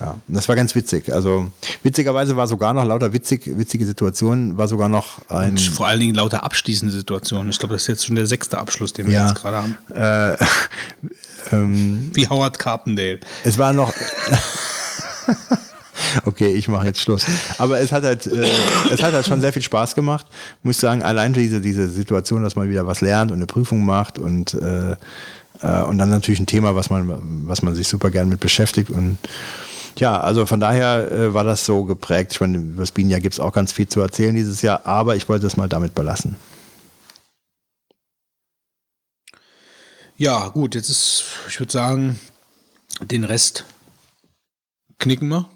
Ja, 0.00 0.16
das 0.28 0.48
war 0.48 0.54
ganz 0.54 0.76
witzig. 0.76 1.12
Also 1.12 1.50
witzigerweise 1.82 2.36
war 2.36 2.46
sogar 2.46 2.72
noch 2.72 2.84
lauter 2.84 3.12
witzig, 3.12 3.42
witzige 3.46 3.84
Situationen, 3.84 4.56
war 4.56 4.68
sogar 4.68 4.88
noch 4.88 5.28
ein. 5.28 5.50
Und 5.50 5.60
vor 5.60 5.88
allen 5.88 5.98
Dingen 5.98 6.14
lauter 6.14 6.44
abschließende 6.44 6.94
Situationen. 6.94 7.50
Ich 7.50 7.58
glaube, 7.58 7.74
das 7.74 7.82
ist 7.82 7.88
jetzt 7.88 8.06
schon 8.06 8.14
der 8.14 8.26
sechste 8.26 8.58
Abschluss, 8.58 8.92
den 8.92 9.06
wir 9.06 9.14
ja, 9.14 9.28
jetzt 9.28 9.40
gerade 9.40 9.56
haben. 9.56 9.76
Äh, 9.92 10.36
ähm, 11.52 12.12
Wie 12.14 12.28
Howard 12.28 12.60
Carpendale. 12.60 13.18
Es 13.42 13.58
war 13.58 13.72
noch. 13.72 13.92
okay, 16.24 16.54
ich 16.54 16.68
mache 16.68 16.86
jetzt 16.86 17.00
Schluss. 17.00 17.26
Aber 17.58 17.80
es 17.80 17.90
hat 17.90 18.04
halt, 18.04 18.28
äh, 18.28 18.48
es 18.92 19.02
hat 19.02 19.12
halt 19.12 19.26
schon 19.26 19.40
sehr 19.40 19.52
viel 19.52 19.62
Spaß 19.62 19.96
gemacht. 19.96 20.26
Muss 20.62 20.78
sagen, 20.78 21.02
allein 21.02 21.32
diese, 21.32 21.60
diese 21.60 21.88
Situation, 21.88 22.44
dass 22.44 22.54
man 22.54 22.70
wieder 22.70 22.86
was 22.86 23.00
lernt 23.00 23.32
und 23.32 23.38
eine 23.38 23.46
Prüfung 23.46 23.84
macht 23.84 24.20
und, 24.20 24.54
äh, 24.54 24.92
äh, 25.62 25.82
und 25.82 25.98
dann 25.98 26.10
natürlich 26.10 26.38
ein 26.38 26.46
Thema, 26.46 26.76
was 26.76 26.88
man, 26.88 27.48
was 27.48 27.62
man 27.62 27.74
sich 27.74 27.88
super 27.88 28.12
gern 28.12 28.28
mit 28.28 28.38
beschäftigt 28.38 28.90
und 28.90 29.18
ja, 30.00 30.20
also 30.20 30.46
von 30.46 30.60
daher 30.60 31.10
äh, 31.10 31.34
war 31.34 31.44
das 31.44 31.64
so 31.64 31.84
geprägt. 31.84 32.32
Ich 32.32 32.40
meine, 32.40 32.58
über 32.58 32.82
das 32.82 32.92
Bienenjahr 32.92 33.20
gibt 33.20 33.34
es 33.34 33.40
auch 33.40 33.52
ganz 33.52 33.72
viel 33.72 33.88
zu 33.88 34.00
erzählen 34.00 34.34
dieses 34.34 34.62
Jahr, 34.62 34.86
aber 34.86 35.16
ich 35.16 35.28
wollte 35.28 35.46
es 35.46 35.56
mal 35.56 35.68
damit 35.68 35.94
belassen. 35.94 36.36
Ja, 40.16 40.48
gut, 40.48 40.74
jetzt 40.74 40.88
ist, 40.88 41.24
ich 41.48 41.60
würde 41.60 41.72
sagen, 41.72 42.18
den 43.00 43.24
Rest 43.24 43.64
knicken 44.98 45.28
wir. 45.28 45.48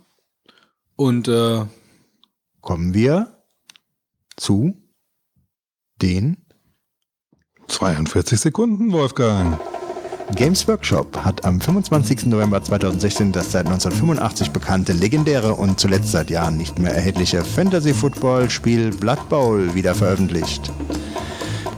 Und 0.94 1.27
äh, 1.27 1.64
kommen 2.60 2.94
wir 2.94 3.36
zu 4.36 4.77
den 6.01 6.36
42 7.66 8.40
Sekunden, 8.40 8.93
Wolfgang. 8.93 9.59
Games 10.34 10.66
Workshop 10.66 11.24
hat 11.24 11.44
am 11.44 11.60
25. 11.60 12.26
November 12.26 12.62
2016 12.62 13.32
das 13.32 13.52
seit 13.52 13.66
1985 13.66 14.50
bekannte, 14.50 14.92
legendäre 14.92 15.54
und 15.54 15.78
zuletzt 15.78 16.10
seit 16.10 16.30
Jahren 16.30 16.56
nicht 16.56 16.78
mehr 16.78 16.94
erhältliche 16.94 17.44
Fantasy-Football-Spiel 17.44 18.90
Blood 18.92 19.28
Bowl 19.28 19.74
wieder 19.74 19.94
veröffentlicht. 19.94 20.72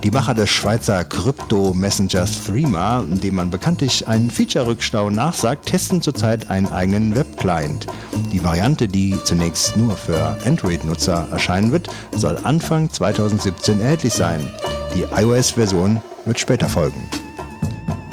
Die 0.04 0.10
Macher 0.10 0.34
des 0.34 0.50
Schweizer 0.50 1.04
Krypto-Messengers 1.04 2.44
Threema, 2.44 3.04
dem 3.08 3.34
man 3.34 3.50
bekanntlich 3.50 4.06
einen 4.06 4.30
Feature-Rückstau 4.30 5.10
nachsagt, 5.10 5.66
testen 5.66 6.00
zurzeit 6.00 6.50
einen 6.50 6.68
eigenen 6.68 7.16
Web-Client. 7.16 7.86
Die 8.32 8.44
Variante, 8.44 8.86
die 8.86 9.16
zunächst 9.24 9.76
nur 9.76 9.96
für 9.96 10.36
Android-Nutzer 10.44 11.28
erscheinen 11.32 11.72
wird, 11.72 11.88
soll 12.12 12.38
Anfang 12.44 12.90
2017 12.90 13.80
erhältlich 13.80 14.12
sein. 14.12 14.48
Die 14.94 15.04
iOS-Version 15.20 16.00
wird 16.24 16.38
später 16.38 16.68
folgen. 16.68 17.02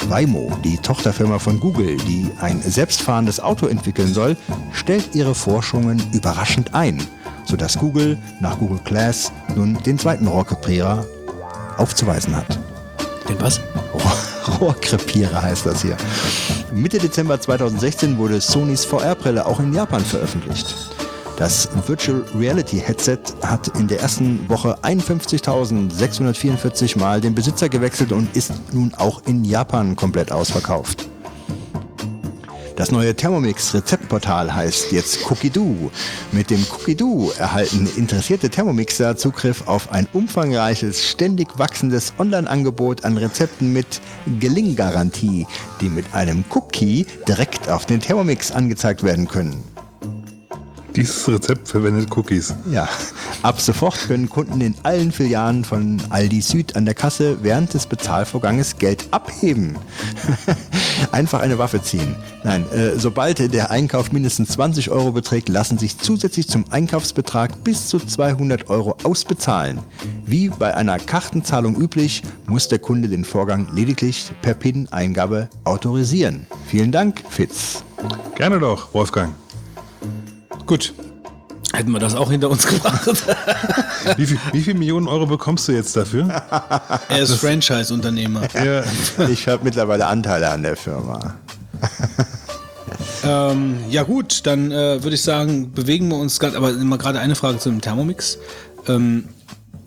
Waymo, 0.10 0.52
die 0.64 0.78
Tochterfirma 0.78 1.40
von 1.40 1.60
Google, 1.60 1.98
die 1.98 2.30
ein 2.40 2.62
selbstfahrendes 2.62 3.40
Auto 3.40 3.68
entwickeln 3.68 4.14
soll, 4.14 4.36
stellt 4.72 5.16
ihre 5.16 5.36
Forschungen 5.36 6.02
überraschend 6.12 6.74
ein, 6.74 7.02
sodass 7.46 7.78
Google 7.78 8.18
nach 8.40 8.58
Google 8.60 8.80
Glass 8.84 9.32
nun 9.56 9.78
den 9.84 10.00
zweiten 10.00 10.28
Rohrkrepierer 10.28 11.06
aufzuweisen 11.78 12.36
hat. 12.36 12.60
Den 13.30 13.40
was? 13.40 13.62
Rohrkrepierer 14.60 15.42
heißt 15.42 15.66
das 15.66 15.82
hier. 15.82 15.98
Mitte 16.74 16.98
Dezember 16.98 17.40
2016 17.40 18.18
wurde 18.18 18.42
Sonys 18.42 18.86
VR-Brille 18.86 19.46
auch 19.46 19.60
in 19.60 19.74
Japan 19.74 20.04
veröffentlicht. 20.04 20.76
Das 21.42 21.68
Virtual 21.88 22.24
Reality 22.38 22.78
Headset 22.78 23.18
hat 23.42 23.76
in 23.80 23.88
der 23.88 24.00
ersten 24.00 24.48
Woche 24.48 24.78
51.644 24.84 27.00
Mal 27.00 27.20
den 27.20 27.34
Besitzer 27.34 27.68
gewechselt 27.68 28.12
und 28.12 28.38
ist 28.38 28.54
nun 28.72 28.94
auch 28.96 29.24
in 29.26 29.44
Japan 29.44 29.96
komplett 29.96 30.32
ausverkauft. 30.32 31.10
Das 32.76 32.92
neue 32.92 33.16
Thermomix 33.16 33.74
Rezeptportal 33.74 34.54
heißt 34.54 34.92
jetzt 34.92 35.32
Cookie-Doo. 35.32 35.90
Mit 36.32 36.52
dem 36.52 36.64
Cookie-Doo 36.74 37.32
erhalten 37.36 37.90
interessierte 37.98 38.52
Thermomixer 38.52 39.18
Zugriff 39.18 39.68
auf 39.68 39.92
ein 39.92 40.08
umfangreiches, 40.14 41.08
ständig 41.08 41.58
wachsendes 41.58 42.14
Online-Angebot 42.20 43.04
an 43.04 43.18
Rezepten 43.18 43.74
mit 43.74 44.00
Gelinggarantie, 44.40 45.48
die 45.82 45.90
mit 45.90 46.14
einem 46.14 46.44
Cookie 46.52 47.08
direkt 47.28 47.68
auf 47.68 47.88
den 47.88 48.00
Thermomix 48.00 48.52
angezeigt 48.52 49.02
werden 49.02 49.28
können. 49.28 49.71
Dieses 50.96 51.28
Rezept 51.30 51.70
verwendet 51.70 52.16
Cookies. 52.16 52.54
Ja, 52.70 52.88
ab 53.44 53.62
sofort 53.62 53.98
können 54.08 54.30
Kunden 54.30 54.60
in 54.60 54.76
allen 54.84 55.12
Filialen 55.12 55.64
von 55.64 56.02
Aldi 56.10 56.42
Süd 56.42 56.76
an 56.76 56.86
der 56.86 56.94
Kasse 56.94 57.38
während 57.42 57.74
des 57.74 57.86
Bezahlvorganges 57.86 58.78
Geld 58.78 59.08
abheben. 59.12 59.78
Einfach 61.12 61.40
eine 61.40 61.58
Waffe 61.58 61.82
ziehen. 61.82 62.16
Nein, 62.44 62.70
äh, 62.72 63.00
sobald 63.00 63.54
der 63.54 63.72
Einkauf 63.72 64.12
mindestens 64.12 64.50
20 64.50 64.92
Euro 64.92 65.14
beträgt, 65.14 65.48
lassen 65.48 65.78
sich 65.78 65.98
zusätzlich 65.98 66.48
zum 66.48 66.66
Einkaufsbetrag 66.70 67.64
bis 67.64 67.88
zu 67.88 68.00
200 68.00 68.70
Euro 68.70 68.98
ausbezahlen. 69.04 69.80
Wie 70.26 70.50
bei 70.50 70.76
einer 70.76 71.00
Kartenzahlung 71.00 71.76
üblich, 71.80 72.22
muss 72.48 72.68
der 72.68 72.80
Kunde 72.80 73.08
den 73.08 73.24
Vorgang 73.24 73.68
lediglich 73.74 74.32
per 74.42 74.56
PIN-Eingabe 74.56 75.50
autorisieren. 75.64 76.48
Vielen 76.68 76.92
Dank, 76.92 77.24
Fitz. 77.30 77.84
Gerne 78.36 78.60
doch, 78.60 78.94
Wolfgang. 78.94 79.34
Gut. 80.66 80.94
Hätten 81.74 81.92
wir 81.92 82.00
das 82.00 82.16
auch 82.16 82.30
hinter 82.30 82.50
uns 82.50 82.68
gebracht. 82.68 83.08
wie, 84.18 84.26
viel, 84.26 84.40
wie 84.52 84.62
viel 84.62 84.74
Millionen 84.74 85.08
Euro 85.08 85.26
bekommst 85.26 85.68
du 85.68 85.72
jetzt 85.72 85.96
dafür? 85.96 86.28
er 87.10 87.20
ist 87.20 87.34
Franchise-Unternehmer. 87.36 88.42
Ja. 88.54 88.84
Ich 89.30 89.48
habe 89.48 89.64
mittlerweile 89.64 90.08
Anteile 90.08 90.50
an 90.50 90.64
der 90.64 90.76
Firma. 90.76 91.36
ähm, 93.24 93.78
ja 93.90 94.04
gut, 94.04 94.46
dann 94.46 94.72
äh, 94.72 95.02
würde 95.02 95.16
ich 95.16 95.22
sagen, 95.22 95.72
bewegen 95.72 96.10
wir 96.10 96.18
uns 96.18 96.40
gerade, 96.40 96.58
aber 96.58 96.72
immer 96.72 96.98
gerade 96.98 97.20
eine 97.20 97.36
Frage 97.36 97.60
zu 97.60 97.70
dem 97.70 97.80
Thermomix. 97.80 98.38
Ähm, 98.88 99.30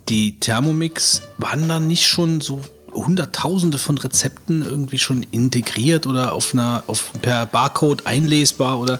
die 0.09 0.39
Thermomix 0.39 1.21
waren 1.37 1.67
da 1.67 1.79
nicht 1.79 2.07
schon 2.07 2.41
so 2.41 2.61
hunderttausende 2.95 3.77
von 3.77 3.97
Rezepten 3.97 4.63
irgendwie 4.63 4.97
schon 4.97 5.23
integriert 5.31 6.07
oder 6.07 6.33
auf 6.33 6.53
einer 6.53 6.83
auf 6.87 7.11
per 7.21 7.45
Barcode 7.45 8.07
einlesbar 8.07 8.79
oder 8.79 8.99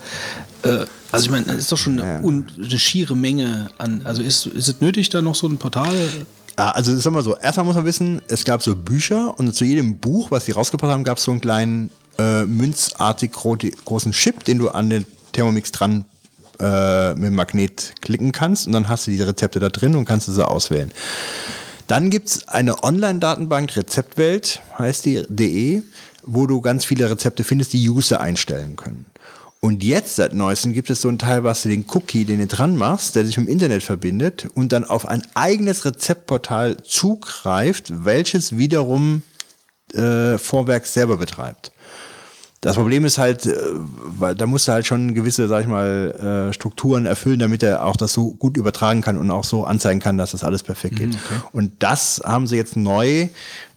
äh, 0.66 0.86
also 1.12 1.26
ich 1.26 1.32
meine, 1.32 1.46
das 1.46 1.58
ist 1.58 1.72
doch 1.72 1.78
schon 1.78 2.00
eine, 2.00 2.20
eine 2.20 2.80
schiere 2.80 3.16
Menge 3.16 3.70
an. 3.78 4.02
Also 4.04 4.22
ist, 4.22 4.48
ist 4.48 4.68
es 4.68 4.82
nötig, 4.82 5.10
da 5.10 5.22
noch 5.22 5.36
so 5.36 5.48
ein 5.48 5.58
Portal? 5.58 5.96
Also 6.56 6.98
sag 6.98 7.12
mal 7.12 7.24
so, 7.24 7.36
erstmal 7.36 7.66
muss 7.66 7.76
man 7.76 7.86
wissen, 7.86 8.22
es 8.28 8.46
gab 8.46 8.64
so 8.64 8.76
Bücher 8.76 9.38
und 9.38 9.54
zu 9.54 9.66
jedem 9.66 9.98
Buch, 9.98 10.32
was 10.32 10.46
sie 10.46 10.54
rausgebracht 10.54 10.92
haben, 10.92 11.04
gab 11.04 11.18
es 11.18 11.26
so 11.26 11.32
einen 11.32 11.42
kleinen 11.42 11.90
äh, 12.18 12.46
münzartig 12.46 13.32
großen 13.34 14.12
Chip, 14.14 14.44
den 14.46 14.60
du 14.60 14.70
an 14.70 14.90
den 14.90 15.06
Thermomix 15.34 15.72
dran 15.72 16.06
äh, 16.60 17.14
mit 17.16 17.26
dem 17.26 17.36
Magnet 17.36 17.94
klicken 18.02 18.32
kannst 18.32 18.68
und 18.68 18.74
dann 18.74 18.88
hast 18.88 19.08
du 19.08 19.12
die 19.12 19.22
Rezepte 19.22 19.60
da 19.60 19.70
drin 19.70 19.96
und 19.96 20.06
kannst 20.06 20.34
sie 20.34 20.48
auswählen. 20.48 20.92
Dann 21.88 22.10
gibt 22.10 22.30
es 22.30 22.48
eine 22.48 22.84
Online-Datenbank, 22.84 23.76
Rezeptwelt 23.76 24.62
heißt 24.80 25.06
die, 25.06 25.24
de, 25.28 25.84
wo 26.24 26.48
du 26.48 26.62
ganz 26.62 26.86
viele 26.86 27.10
Rezepte 27.10 27.44
findest, 27.44 27.74
die 27.74 27.90
User 27.90 28.22
einstellen 28.22 28.76
können. 28.76 29.06
Und 29.66 29.84
jetzt 29.84 30.18
seit 30.18 30.36
neuestem 30.36 30.74
gibt 30.74 30.92
es 30.92 31.02
so 31.02 31.08
einen 31.08 31.18
Teil, 31.18 31.44
was 31.44 31.64
du 31.64 31.70
den 31.70 31.86
Cookie, 31.92 32.24
den 32.24 32.38
du 32.38 32.46
dran 32.46 32.78
machst, 32.78 33.16
der 33.16 33.26
sich 33.26 33.36
mit 33.38 33.48
dem 33.48 33.52
Internet 33.52 33.82
verbindet 33.82 34.48
und 34.54 34.72
dann 34.72 34.84
auf 34.84 35.08
ein 35.08 35.24
eigenes 35.34 35.86
Rezeptportal 35.86 36.78
zugreift, 36.84 38.06
welches 38.06 38.60
wiederum 38.60 39.24
äh, 39.96 40.38
Vorwerk 40.38 40.86
selber 40.86 41.18
betreibt. 41.18 41.72
Das 42.62 42.76
Problem 42.76 43.06
ist 43.06 43.18
halt, 43.18 43.48
äh, 43.48 43.56
weil 43.58 44.36
da 44.36 44.46
musst 44.46 44.68
du 44.68 44.72
halt 44.72 44.86
schon 44.86 45.16
gewisse, 45.16 45.48
sag 45.48 45.62
ich 45.62 45.68
mal, 45.68 46.50
äh, 46.50 46.54
Strukturen 46.54 47.08
erfüllen, 47.08 47.40
damit 47.40 47.64
er 47.64 47.86
auch 47.86 47.98
das 47.98 48.14
so 48.14 48.36
gut 48.36 48.58
übertragen 48.58 49.02
kann 49.02 49.18
und 49.18 49.32
auch 49.32 49.46
so 49.46 49.64
anzeigen 49.64 50.00
kann, 50.00 50.20
dass 50.20 50.30
das 50.30 50.44
alles 50.44 50.62
perfekt 50.62 50.98
geht. 50.98 51.10
Mhm, 51.10 51.20
okay. 51.26 51.42
Und 51.54 51.82
das 51.82 52.22
haben 52.24 52.46
sie 52.46 52.58
jetzt 52.58 52.76
neu. 52.76 53.30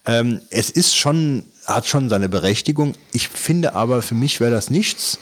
Ähm, 0.05 0.43
es 0.51 0.69
ist 0.69 0.95
schon, 0.95 1.45
hat 1.65 1.87
schon 1.87 2.11
seine 2.11 2.29
Berechtigung. 2.29 2.93
Ich 3.15 3.31
finde 3.31 3.75
aber, 3.75 4.03
für 4.03 4.15
mich 4.15 4.39
wäre 4.39 4.51
das 4.51 4.69
nichts 4.69 5.19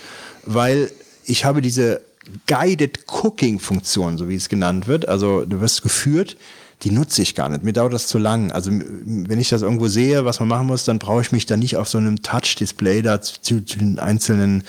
weil 0.46 0.90
ich 1.24 1.44
habe 1.44 1.60
diese 1.60 2.00
Guided 2.46 3.04
Cooking 3.06 3.60
Funktion, 3.60 4.18
so 4.18 4.28
wie 4.28 4.36
es 4.36 4.48
genannt 4.48 4.86
wird. 4.86 5.08
Also 5.08 5.44
du 5.44 5.60
wirst 5.60 5.82
geführt, 5.82 6.36
die 6.82 6.90
nutze 6.90 7.22
ich 7.22 7.34
gar 7.34 7.48
nicht. 7.48 7.64
Mir 7.64 7.72
dauert 7.72 7.94
das 7.94 8.06
zu 8.06 8.18
lang. 8.18 8.52
Also 8.52 8.70
wenn 8.70 9.40
ich 9.40 9.48
das 9.48 9.62
irgendwo 9.62 9.88
sehe, 9.88 10.24
was 10.24 10.40
man 10.40 10.48
machen 10.48 10.66
muss, 10.66 10.84
dann 10.84 10.98
brauche 10.98 11.22
ich 11.22 11.32
mich 11.32 11.46
da 11.46 11.56
nicht 11.56 11.76
auf 11.76 11.88
so 11.88 11.98
einem 11.98 12.22
Touch-Display 12.22 13.02
da 13.02 13.22
zu, 13.22 13.40
zu, 13.40 13.60
den 13.62 13.98
einzelnen 13.98 14.62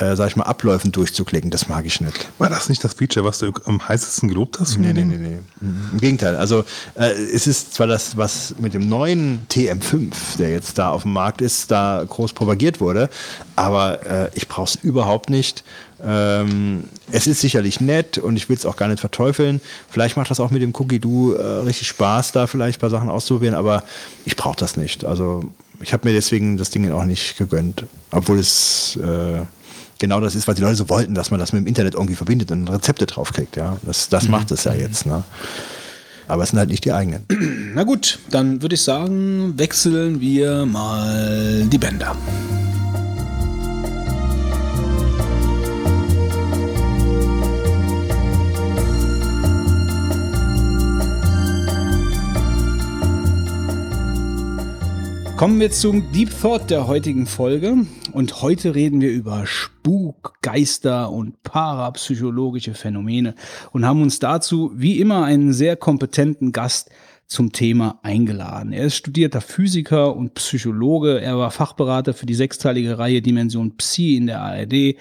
äh, 0.00 0.16
sag 0.16 0.28
ich 0.28 0.36
mal, 0.36 0.44
Abläufen 0.44 0.92
durchzuklicken. 0.92 1.50
Das 1.50 1.68
mag 1.68 1.84
ich 1.84 2.00
nicht. 2.00 2.28
War 2.38 2.48
das 2.48 2.68
nicht 2.68 2.82
das 2.82 2.94
Feature, 2.94 3.26
was 3.26 3.38
du 3.38 3.52
am 3.66 3.86
heißesten 3.86 4.28
gelobt 4.28 4.58
hast? 4.58 4.78
Nee, 4.78 4.92
nee, 4.92 5.04
nee, 5.04 5.16
nee. 5.16 5.38
Im 5.60 5.98
Gegenteil. 6.00 6.36
Also 6.36 6.64
äh, 6.94 7.10
es 7.10 7.46
ist 7.46 7.74
zwar 7.74 7.86
das, 7.86 8.16
was 8.16 8.54
mit 8.58 8.72
dem 8.72 8.88
neuen 8.88 9.46
TM5, 9.50 10.38
der 10.38 10.50
jetzt 10.50 10.78
da 10.78 10.90
auf 10.90 11.02
dem 11.02 11.12
Markt 11.12 11.42
ist, 11.42 11.70
da 11.70 12.04
groß 12.08 12.32
propagiert 12.32 12.80
wurde, 12.80 13.10
aber 13.56 14.06
äh, 14.06 14.30
ich 14.34 14.48
brauche 14.48 14.68
es 14.68 14.76
überhaupt 14.76 15.28
nicht. 15.28 15.64
Ähm, 16.04 16.84
es 17.12 17.26
ist 17.26 17.40
sicherlich 17.40 17.80
nett 17.80 18.18
und 18.18 18.36
ich 18.36 18.48
will 18.48 18.56
es 18.56 18.66
auch 18.66 18.76
gar 18.76 18.88
nicht 18.88 19.00
verteufeln. 19.00 19.60
Vielleicht 19.90 20.16
macht 20.16 20.30
das 20.30 20.40
auch 20.40 20.50
mit 20.50 20.62
dem 20.62 20.74
Cookie-Do 20.74 21.34
äh, 21.34 21.42
richtig 21.60 21.88
Spaß, 21.88 22.32
da 22.32 22.46
vielleicht 22.46 22.78
ein 22.78 22.80
paar 22.80 22.90
Sachen 22.90 23.08
auszuprobieren, 23.08 23.54
aber 23.54 23.84
ich 24.24 24.36
brauche 24.36 24.56
das 24.56 24.76
nicht. 24.76 25.04
Also 25.04 25.44
ich 25.80 25.92
habe 25.92 26.08
mir 26.08 26.14
deswegen 26.14 26.56
das 26.56 26.70
Ding 26.70 26.90
auch 26.92 27.04
nicht 27.04 27.36
gegönnt, 27.38 27.84
obwohl 28.10 28.38
es 28.38 28.96
äh, 28.96 29.42
genau 29.98 30.20
das 30.20 30.34
ist, 30.34 30.48
was 30.48 30.56
die 30.56 30.62
Leute 30.62 30.76
so 30.76 30.88
wollten, 30.88 31.14
dass 31.14 31.30
man 31.30 31.38
das 31.40 31.52
mit 31.52 31.62
dem 31.62 31.66
Internet 31.66 31.94
irgendwie 31.94 32.16
verbindet 32.16 32.50
und 32.50 32.68
Rezepte 32.68 33.06
draufkriegt. 33.06 33.56
Ja, 33.56 33.76
das, 33.82 34.08
das 34.08 34.24
mhm. 34.24 34.32
macht 34.32 34.50
es 34.50 34.64
ja 34.64 34.74
jetzt. 34.74 35.06
Ne? 35.06 35.22
Aber 36.26 36.42
es 36.42 36.50
sind 36.50 36.58
halt 36.58 36.70
nicht 36.70 36.84
die 36.84 36.92
eigenen. 36.92 37.24
Na 37.74 37.84
gut, 37.84 38.18
dann 38.30 38.62
würde 38.62 38.74
ich 38.74 38.82
sagen, 38.82 39.54
wechseln 39.58 40.20
wir 40.20 40.64
mal 40.66 41.66
die 41.66 41.78
Bänder. 41.78 42.16
Kommen 55.40 55.58
wir 55.58 55.70
zum 55.70 56.12
Deep 56.12 56.28
Thought 56.38 56.68
der 56.68 56.86
heutigen 56.86 57.24
Folge. 57.24 57.86
Und 58.12 58.42
heute 58.42 58.74
reden 58.74 59.00
wir 59.00 59.10
über 59.10 59.46
Spuk, 59.46 60.34
Geister 60.42 61.10
und 61.10 61.42
parapsychologische 61.44 62.74
Phänomene 62.74 63.34
und 63.72 63.86
haben 63.86 64.02
uns 64.02 64.18
dazu 64.18 64.70
wie 64.74 65.00
immer 65.00 65.24
einen 65.24 65.54
sehr 65.54 65.76
kompetenten 65.76 66.52
Gast 66.52 66.90
zum 67.26 67.52
Thema 67.52 68.00
eingeladen. 68.02 68.74
Er 68.74 68.84
ist 68.84 68.96
studierter 68.96 69.40
Physiker 69.40 70.14
und 70.14 70.34
Psychologe. 70.34 71.22
Er 71.22 71.38
war 71.38 71.50
Fachberater 71.50 72.12
für 72.12 72.26
die 72.26 72.34
sechsteilige 72.34 72.98
Reihe 72.98 73.22
Dimension 73.22 73.78
Psi 73.78 74.16
in 74.16 74.26
der 74.26 74.42
ARD. 74.42 74.96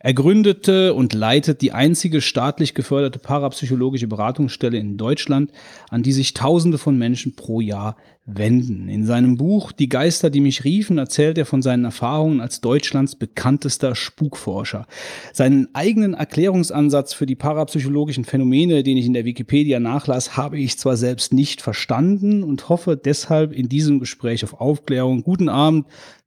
Er 0.00 0.12
gründete 0.14 0.92
und 0.92 1.14
leitet 1.14 1.62
die 1.62 1.72
einzige 1.72 2.20
staatlich 2.20 2.74
geförderte 2.74 3.18
parapsychologische 3.18 4.06
Beratungsstelle 4.06 4.76
in 4.76 4.98
Deutschland, 4.98 5.50
an 5.88 6.02
die 6.02 6.12
sich 6.12 6.34
Tausende 6.34 6.78
von 6.78 6.98
Menschen 6.98 7.34
pro 7.34 7.60
Jahr 7.60 7.96
wenden. 8.28 8.88
In 8.88 9.06
seinem 9.06 9.36
Buch 9.36 9.72
Die 9.72 9.88
Geister, 9.88 10.30
die 10.30 10.40
mich 10.40 10.64
riefen, 10.64 10.98
erzählt 10.98 11.38
er 11.38 11.46
von 11.46 11.62
seinen 11.62 11.84
Erfahrungen 11.84 12.40
als 12.40 12.60
Deutschlands 12.60 13.16
bekanntester 13.16 13.94
Spukforscher. 13.94 14.86
Seinen 15.32 15.68
eigenen 15.72 16.14
Erklärungsansatz 16.14 17.14
für 17.14 17.26
die 17.26 17.34
parapsychologischen 17.34 18.24
Phänomene, 18.24 18.82
den 18.82 18.96
ich 18.96 19.06
in 19.06 19.14
der 19.14 19.24
Wikipedia 19.24 19.80
nachlas, 19.80 20.36
habe 20.36 20.58
ich 20.58 20.78
zwar 20.78 20.96
selbst 20.96 21.32
nicht 21.32 21.62
verstanden 21.62 22.42
und 22.42 22.68
hoffe 22.68 22.96
deshalb 22.96 23.52
in 23.52 23.68
diesem 23.68 23.98
Gespräch 23.98 24.44
auf 24.44 24.60
Aufklärung. 24.60 25.22
Guten 25.22 25.48
Abend, 25.48 25.86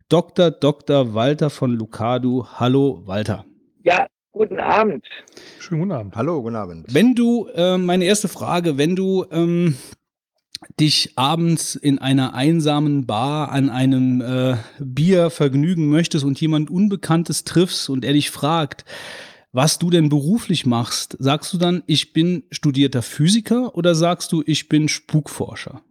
Dr. 0.10 0.52
Dr. 0.52 1.14
Walter 1.14 1.50
von 1.50 1.72
Lucadu. 1.72 2.46
Hallo, 2.56 3.04
Walter. 3.06 3.46
Ja, 3.84 4.08
guten 4.32 4.60
Abend. 4.60 5.06
Schönen 5.60 5.82
guten 5.82 5.92
Abend. 5.94 6.16
Hallo, 6.16 6.42
guten 6.42 6.56
Abend. 6.56 6.94
Wenn 6.94 7.16
du, 7.16 7.48
äh, 7.56 7.78
meine 7.78 8.06
erste 8.06 8.28
Frage, 8.28 8.78
wenn 8.78 8.96
du 8.96 9.26
ähm, 9.32 9.76
dich 10.80 11.14
abends 11.16 11.76
in 11.76 12.00
einer 12.00 12.34
einsamen 12.34 13.06
Bar 13.06 13.52
an 13.52 13.70
einem 13.70 14.22
äh, 14.22 14.58
Bier 14.80 15.30
vergnügen 15.30 15.90
möchtest 15.90 16.24
und 16.24 16.40
jemand 16.40 16.70
Unbekanntes 16.70 17.44
triffst 17.44 17.90
und 17.90 18.06
er 18.06 18.14
dich 18.14 18.30
fragt, 18.30 18.86
was 19.54 19.80
du 19.80 19.90
denn 19.90 20.10
beruflich 20.10 20.66
machst, 20.66 21.18
sagst 21.20 21.54
du 21.54 21.58
dann, 21.58 21.84
ich 21.86 22.14
bin 22.14 22.44
studierter 22.52 23.02
Physiker 23.02 23.76
oder 23.76 23.96
sagst 23.96 24.32
du, 24.32 24.44
ich 24.46 24.70
bin 24.70 24.88
Spukforscher? 24.88 25.82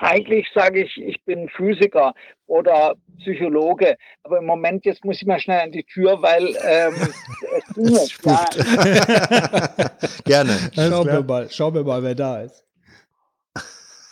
Eigentlich 0.00 0.46
sage 0.54 0.84
ich, 0.84 0.96
ich 0.96 1.24
bin 1.24 1.48
Physiker 1.48 2.14
oder 2.46 2.94
Psychologe. 3.18 3.96
Aber 4.22 4.38
im 4.38 4.46
Moment, 4.46 4.84
jetzt 4.84 5.04
muss 5.04 5.20
ich 5.20 5.26
mal 5.26 5.40
schnell 5.40 5.60
an 5.60 5.72
die 5.72 5.84
Tür, 5.84 6.22
weil 6.22 6.54
ähm, 6.64 6.94
es 7.56 7.64
klingelt. 7.72 8.18
Ja. 8.24 9.90
Gerne. 10.24 10.56
Schauen 10.74 11.06
wir, 11.06 11.22
mal, 11.22 11.50
schauen 11.50 11.74
wir 11.74 11.82
mal, 11.82 12.02
wer 12.02 12.14
da 12.14 12.42
ist. 12.42 12.67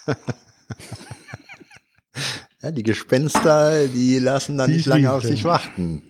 ja, 2.63 2.71
die 2.71 2.83
Gespenster, 2.83 3.89
die 3.89 4.19
lassen 4.19 4.59
dann 4.59 4.71
nicht 4.71 4.87
lange 4.87 5.13
auf 5.13 5.23
sich 5.23 5.45
warten. 5.45 6.03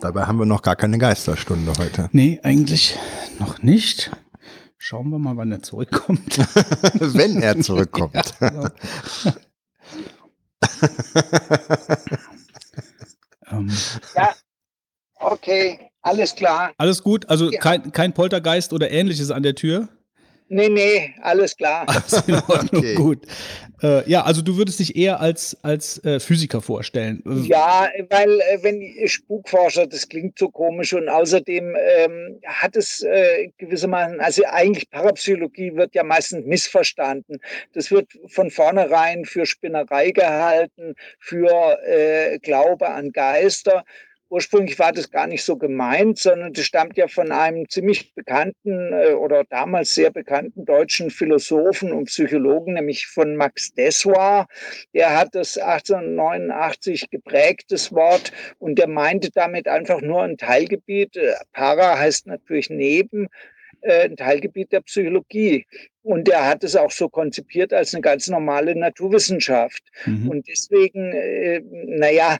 Dabei 0.00 0.26
haben 0.26 0.38
wir 0.38 0.46
noch 0.46 0.62
gar 0.62 0.76
keine 0.76 0.98
Geisterstunde 0.98 1.72
heute. 1.78 2.08
Nee, 2.12 2.40
eigentlich 2.42 2.96
noch 3.38 3.62
nicht. 3.62 4.10
Schauen 4.78 5.10
wir 5.10 5.18
mal, 5.18 5.36
wann 5.36 5.50
er 5.50 5.62
zurückkommt. 5.62 6.38
Wenn 7.00 7.42
er 7.42 7.60
zurückkommt. 7.60 8.14
Ja, 8.14 8.48
genau. 8.48 8.68
ähm. 13.50 13.72
ja, 14.14 14.34
okay, 15.14 15.90
alles 16.02 16.34
klar. 16.34 16.72
Alles 16.76 17.02
gut, 17.02 17.28
also 17.28 17.50
ja. 17.50 17.58
kein, 17.58 17.90
kein 17.90 18.12
Poltergeist 18.12 18.72
oder 18.72 18.90
ähnliches 18.90 19.30
an 19.30 19.42
der 19.42 19.54
Tür? 19.54 19.88
Nee, 20.48 20.68
nee, 20.68 21.14
alles 21.22 21.56
klar. 21.56 21.88
Alles 21.88 22.22
in 22.26 22.34
Ordnung, 22.34 22.82
okay. 22.82 22.94
gut. 22.94 23.26
Äh, 23.82 24.08
ja, 24.08 24.22
also 24.22 24.42
du 24.42 24.56
würdest 24.56 24.78
dich 24.78 24.96
eher 24.96 25.20
als, 25.20 25.56
als 25.62 26.02
äh, 26.04 26.20
Physiker 26.20 26.62
vorstellen. 26.62 27.22
Ja, 27.46 27.88
weil 28.10 28.40
äh, 28.40 28.62
wenn 28.62 29.08
Spukforscher, 29.08 29.86
das 29.86 30.08
klingt 30.08 30.38
so 30.38 30.48
komisch 30.48 30.94
und 30.94 31.08
außerdem 31.08 31.76
ähm, 31.76 32.40
hat 32.46 32.76
es 32.76 33.02
äh, 33.02 33.48
gewissermaßen, 33.58 34.20
also 34.20 34.44
eigentlich 34.46 34.88
Parapsychologie 34.90 35.74
wird 35.74 35.94
ja 35.94 36.04
meistens 36.04 36.46
missverstanden. 36.46 37.40
Das 37.74 37.90
wird 37.90 38.08
von 38.28 38.50
vornherein 38.50 39.24
für 39.24 39.46
Spinnerei 39.46 40.12
gehalten, 40.12 40.94
für 41.18 41.78
äh, 41.86 42.38
Glaube 42.38 42.88
an 42.88 43.10
Geister 43.10 43.84
ursprünglich 44.28 44.78
war 44.78 44.92
das 44.92 45.10
gar 45.10 45.26
nicht 45.26 45.44
so 45.44 45.56
gemeint, 45.56 46.18
sondern 46.18 46.52
das 46.52 46.64
stammt 46.64 46.96
ja 46.96 47.08
von 47.08 47.30
einem 47.32 47.68
ziemlich 47.68 48.14
bekannten 48.14 48.92
äh, 48.92 49.12
oder 49.12 49.44
damals 49.44 49.94
sehr 49.94 50.10
bekannten 50.10 50.64
deutschen 50.64 51.10
Philosophen 51.10 51.92
und 51.92 52.06
Psychologen, 52.06 52.74
nämlich 52.74 53.06
von 53.06 53.36
Max 53.36 53.72
Dessoir. 53.74 54.46
Der 54.94 55.16
hat 55.16 55.34
das 55.34 55.58
1889 55.58 57.10
geprägt, 57.10 57.66
das 57.68 57.92
Wort, 57.92 58.32
und 58.58 58.78
der 58.78 58.88
meinte 58.88 59.30
damit 59.32 59.68
einfach 59.68 60.00
nur 60.00 60.22
ein 60.22 60.36
Teilgebiet. 60.36 61.16
Äh, 61.16 61.34
Para 61.52 61.98
heißt 61.98 62.26
natürlich 62.26 62.70
neben, 62.70 63.28
äh, 63.82 64.06
ein 64.06 64.16
Teilgebiet 64.16 64.72
der 64.72 64.80
Psychologie. 64.80 65.66
Und 66.02 66.28
er 66.28 66.46
hat 66.46 66.64
es 66.64 66.76
auch 66.76 66.90
so 66.90 67.08
konzipiert 67.08 67.72
als 67.72 67.94
eine 67.94 68.00
ganz 68.00 68.28
normale 68.28 68.76
Naturwissenschaft. 68.76 69.82
Mhm. 70.04 70.28
Und 70.28 70.48
deswegen, 70.48 71.12
äh, 71.12 71.62
naja, 71.70 72.38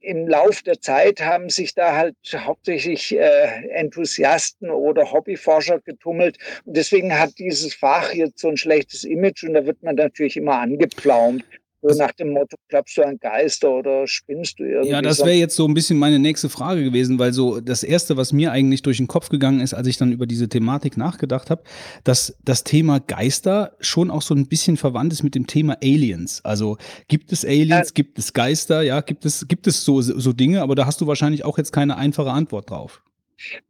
im 0.00 0.28
Lauf 0.28 0.62
der 0.62 0.80
Zeit 0.80 1.20
haben 1.20 1.48
sich 1.48 1.74
da 1.74 1.96
halt 1.96 2.16
hauptsächlich 2.34 3.16
äh, 3.16 3.68
Enthusiasten 3.70 4.70
oder 4.70 5.12
Hobbyforscher 5.12 5.80
getummelt. 5.80 6.38
Und 6.64 6.76
deswegen 6.76 7.18
hat 7.18 7.38
dieses 7.38 7.74
Fach 7.74 8.12
jetzt 8.12 8.40
so 8.40 8.48
ein 8.48 8.56
schlechtes 8.56 9.04
Image 9.04 9.44
und 9.44 9.54
da 9.54 9.66
wird 9.66 9.82
man 9.82 9.96
natürlich 9.96 10.36
immer 10.36 10.58
angepflaumt. 10.58 11.44
So 11.82 11.96
nach 11.98 12.12
dem 12.12 12.30
Motto, 12.30 12.56
glaubst 12.68 12.96
du 12.96 13.02
an 13.02 13.18
Geister 13.18 13.70
oder 13.70 14.06
spinnst 14.06 14.58
du 14.58 14.64
irgendwie? 14.64 14.90
Ja, 14.90 15.02
das 15.02 15.20
wäre 15.20 15.32
jetzt 15.32 15.54
so 15.54 15.66
ein 15.66 15.74
bisschen 15.74 15.98
meine 15.98 16.18
nächste 16.18 16.48
Frage 16.48 16.82
gewesen, 16.82 17.18
weil 17.18 17.32
so 17.32 17.60
das 17.60 17.82
Erste, 17.82 18.16
was 18.16 18.32
mir 18.32 18.50
eigentlich 18.52 18.82
durch 18.82 18.96
den 18.96 19.06
Kopf 19.06 19.28
gegangen 19.28 19.60
ist, 19.60 19.74
als 19.74 19.86
ich 19.86 19.96
dann 19.96 20.10
über 20.10 20.26
diese 20.26 20.48
Thematik 20.48 20.96
nachgedacht 20.96 21.50
habe, 21.50 21.62
dass 22.02 22.36
das 22.44 22.64
Thema 22.64 22.98
Geister 22.98 23.76
schon 23.80 24.10
auch 24.10 24.22
so 24.22 24.34
ein 24.34 24.46
bisschen 24.46 24.76
verwandt 24.76 25.12
ist 25.12 25.22
mit 25.22 25.34
dem 25.34 25.46
Thema 25.46 25.76
Aliens. 25.82 26.40
Also 26.44 26.78
gibt 27.08 27.32
es 27.32 27.44
Aliens, 27.44 27.88
ja. 27.88 27.94
gibt 27.94 28.18
es 28.18 28.32
Geister, 28.32 28.82
ja, 28.82 29.00
gibt 29.00 29.24
es, 29.24 29.46
gibt 29.46 29.66
es 29.66 29.84
so, 29.84 30.00
so 30.00 30.32
Dinge, 30.32 30.62
aber 30.62 30.74
da 30.74 30.86
hast 30.86 31.00
du 31.00 31.06
wahrscheinlich 31.06 31.44
auch 31.44 31.58
jetzt 31.58 31.72
keine 31.72 31.96
einfache 31.96 32.30
Antwort 32.30 32.70
drauf. 32.70 33.02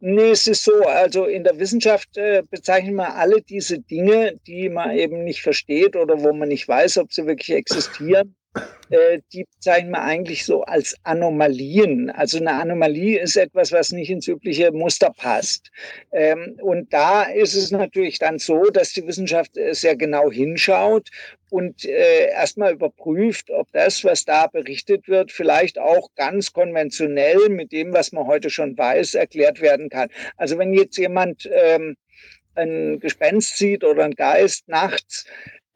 Nee, 0.00 0.30
es 0.30 0.46
ist 0.46 0.64
so, 0.64 0.82
also 0.82 1.24
in 1.24 1.44
der 1.44 1.58
Wissenschaft 1.58 2.16
äh, 2.16 2.42
bezeichnen 2.48 2.94
wir 2.94 3.14
alle 3.14 3.42
diese 3.42 3.80
Dinge, 3.80 4.38
die 4.46 4.68
man 4.68 4.96
eben 4.96 5.24
nicht 5.24 5.42
versteht 5.42 5.96
oder 5.96 6.20
wo 6.20 6.32
man 6.32 6.48
nicht 6.48 6.68
weiß, 6.68 6.98
ob 6.98 7.12
sie 7.12 7.26
wirklich 7.26 7.50
existieren, 7.56 8.36
äh, 8.90 9.20
die 9.32 9.44
bezeichnen 9.44 9.90
wir 9.90 10.02
eigentlich 10.02 10.44
so 10.44 10.62
als 10.62 10.96
Anomalien. 11.02 12.10
Also 12.10 12.38
eine 12.38 12.52
Anomalie 12.52 13.20
ist 13.20 13.36
etwas, 13.36 13.72
was 13.72 13.92
nicht 13.92 14.10
ins 14.10 14.28
übliche 14.28 14.72
Muster 14.72 15.12
passt. 15.16 15.70
Ähm, 16.12 16.58
und 16.62 16.92
da 16.92 17.24
ist 17.24 17.54
es 17.54 17.70
natürlich 17.70 18.18
dann 18.18 18.38
so, 18.38 18.64
dass 18.64 18.92
die 18.92 19.06
Wissenschaft 19.06 19.56
äh, 19.56 19.74
sehr 19.74 19.96
genau 19.96 20.30
hinschaut 20.30 21.10
und 21.50 21.84
äh, 21.84 22.28
erstmal 22.28 22.72
überprüft, 22.72 23.50
ob 23.50 23.70
das, 23.72 24.04
was 24.04 24.24
da 24.24 24.46
berichtet 24.46 25.08
wird, 25.08 25.32
vielleicht 25.32 25.78
auch 25.78 26.10
ganz 26.16 26.52
konventionell 26.52 27.48
mit 27.48 27.72
dem, 27.72 27.92
was 27.92 28.12
man 28.12 28.26
heute 28.26 28.50
schon 28.50 28.76
weiß, 28.76 29.14
erklärt 29.14 29.60
werden 29.60 29.88
kann. 29.88 30.08
Also 30.36 30.58
wenn 30.58 30.72
jetzt 30.72 30.96
jemand 30.96 31.48
ähm, 31.52 31.96
ein 32.56 32.98
Gespenst 33.00 33.56
sieht 33.56 33.84
oder 33.84 34.04
ein 34.04 34.14
Geist 34.14 34.68
nachts, 34.68 35.26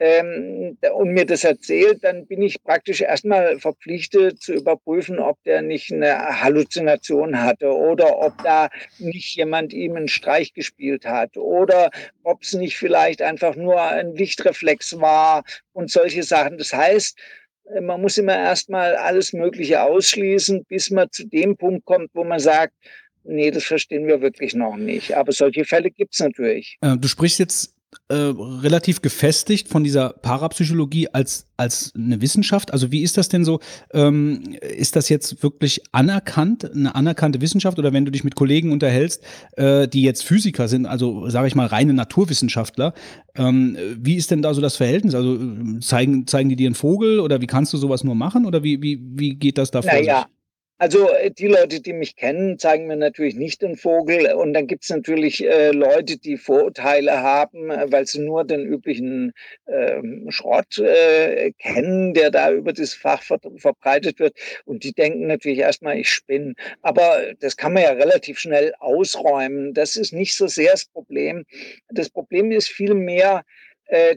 ähm, 0.01 0.79
und 0.95 1.11
mir 1.11 1.27
das 1.27 1.45
erzählt, 1.45 2.03
dann 2.03 2.27
bin 2.27 2.41
ich 2.41 2.63
praktisch 2.63 3.03
erstmal 3.03 3.59
verpflichtet 3.59 4.43
zu 4.43 4.55
überprüfen, 4.55 5.19
ob 5.19 5.43
der 5.45 5.61
nicht 5.61 5.93
eine 5.93 6.41
Halluzination 6.41 7.43
hatte 7.43 7.71
oder 7.71 8.19
ob 8.19 8.43
da 8.43 8.71
nicht 8.99 9.37
jemand 9.37 9.75
ihm 9.75 9.97
einen 9.97 10.09
Streich 10.09 10.55
gespielt 10.55 11.05
hat 11.05 11.37
oder 11.37 11.91
ob 12.23 12.43
es 12.43 12.55
nicht 12.55 12.79
vielleicht 12.79 13.21
einfach 13.21 13.57
nur 13.57 13.81
ein 13.81 14.15
Lichtreflex 14.15 14.99
war 14.99 15.45
und 15.73 15.91
solche 15.91 16.23
Sachen. 16.23 16.57
Das 16.57 16.73
heißt, 16.73 17.19
man 17.83 18.01
muss 18.01 18.17
immer 18.17 18.37
erstmal 18.37 18.97
alles 18.97 19.35
Mögliche 19.35 19.83
ausschließen, 19.83 20.65
bis 20.65 20.91
man 20.91 21.11
zu 21.13 21.27
dem 21.27 21.59
Punkt 21.59 21.85
kommt, 21.85 22.11
wo 22.15 22.25
man 22.25 22.41
sagt, 22.41 22.73
nee, 23.25 23.51
das 23.51 23.65
verstehen 23.65 24.07
wir 24.07 24.23
wirklich 24.23 24.55
noch 24.55 24.77
nicht. 24.77 25.15
Aber 25.15 25.33
solche 25.33 25.67
Fälle 25.67 25.91
gibt 25.91 26.15
es 26.15 26.21
natürlich. 26.21 26.79
Äh, 26.81 26.97
du 26.97 27.07
sprichst 27.07 27.39
jetzt 27.39 27.75
äh, 28.09 28.15
relativ 28.15 29.03
gefestigt 29.03 29.69
von 29.69 29.85
dieser 29.85 30.11
Parapsychologie 30.11 31.09
als, 31.09 31.47
als 31.57 31.93
eine 31.97 32.21
Wissenschaft. 32.21 32.73
Also 32.73 32.93
wie 32.93 33.03
ist 33.03 33.17
das 33.17 33.29
denn 33.29 33.45
so? 33.45 33.61
Ähm, 33.93 34.57
ist 34.61 34.97
das 34.97 35.09
jetzt 35.09 35.43
wirklich 35.43 35.83
anerkannt, 35.93 36.71
eine 36.73 36.95
anerkannte 36.95 37.41
Wissenschaft? 37.41 37.79
Oder 37.79 37.93
wenn 37.93 38.05
du 38.05 38.11
dich 38.11 38.25
mit 38.25 38.35
Kollegen 38.37 38.73
unterhältst, 38.73 39.23
äh, 39.57 39.89
die 39.89 40.03
jetzt 40.03 40.25
Physiker 40.25 40.69
sind, 40.69 40.87
also 40.87 41.29
sage 41.31 41.49
ich 41.49 41.55
mal 41.55 41.67
reine 41.67 41.93
Naturwissenschaftler, 41.93 42.95
ähm, 43.35 43.77
wie 43.97 44.17
ist 44.17 44.31
denn 44.31 44.43
da 44.43 44.55
so 44.55 44.61
das 44.61 44.77
Verhältnis? 44.77 45.15
Also 45.15 45.39
zeigen, 45.81 46.27
zeigen 46.27 46.49
die 46.49 46.57
dir 46.57 46.67
einen 46.67 46.75
Vogel 46.75 47.21
oder 47.21 47.41
wie 47.41 47.47
kannst 47.47 47.73
du 47.73 47.77
sowas 47.77 48.05
nur 48.05 48.15
machen? 48.15 48.47
Oder 48.47 48.63
wie, 48.63 48.83
wie, 48.83 49.01
wie 49.15 49.35
geht 49.35 49.59
das 49.59 49.71
da 49.71 49.83
vor 49.83 49.93
naja. 49.93 50.21
sich? 50.21 50.40
Also 50.81 51.11
äh, 51.11 51.31
die 51.31 51.47
Leute, 51.47 51.83
die 51.83 51.93
mich 51.93 52.17
kennen, 52.17 52.59
zeigen 52.59 52.87
mir 52.87 52.97
natürlich 52.97 53.35
nicht 53.35 53.61
den 53.61 53.77
Vogel. 53.77 54.33
Und 54.33 54.55
dann 54.55 54.67
gibt 54.67 54.85
es 54.85 54.89
natürlich 54.89 55.45
äh, 55.47 55.73
Leute, 55.73 56.17
die 56.17 56.39
Vorurteile 56.39 57.23
haben, 57.23 57.71
äh, 57.71 57.93
weil 57.93 58.07
sie 58.07 58.21
nur 58.21 58.45
den 58.45 58.65
üblichen 58.65 59.35
äh, 59.67 60.01
Schrott 60.31 60.79
äh, 60.79 61.53
kennen, 61.59 62.15
der 62.15 62.31
da 62.31 62.51
über 62.51 62.73
das 62.73 62.95
Fach 62.95 63.23
ver 63.23 63.39
verbreitet 63.59 64.19
wird. 64.21 64.39
Und 64.65 64.83
die 64.83 64.95
denken 64.95 65.27
natürlich 65.27 65.59
erstmal, 65.59 65.99
ich 65.99 66.09
spinne. 66.09 66.55
Aber 66.81 67.35
das 67.41 67.59
kann 67.59 67.75
man 67.75 67.83
ja 67.83 67.91
relativ 67.91 68.39
schnell 68.39 68.73
ausräumen. 68.79 69.75
Das 69.75 69.97
ist 69.97 70.15
nicht 70.15 70.35
so 70.35 70.47
sehr 70.47 70.73
das 70.73 70.87
Problem. 70.87 71.45
Das 71.91 72.09
Problem 72.09 72.53
ist 72.53 72.69
vielmehr, 72.69 73.45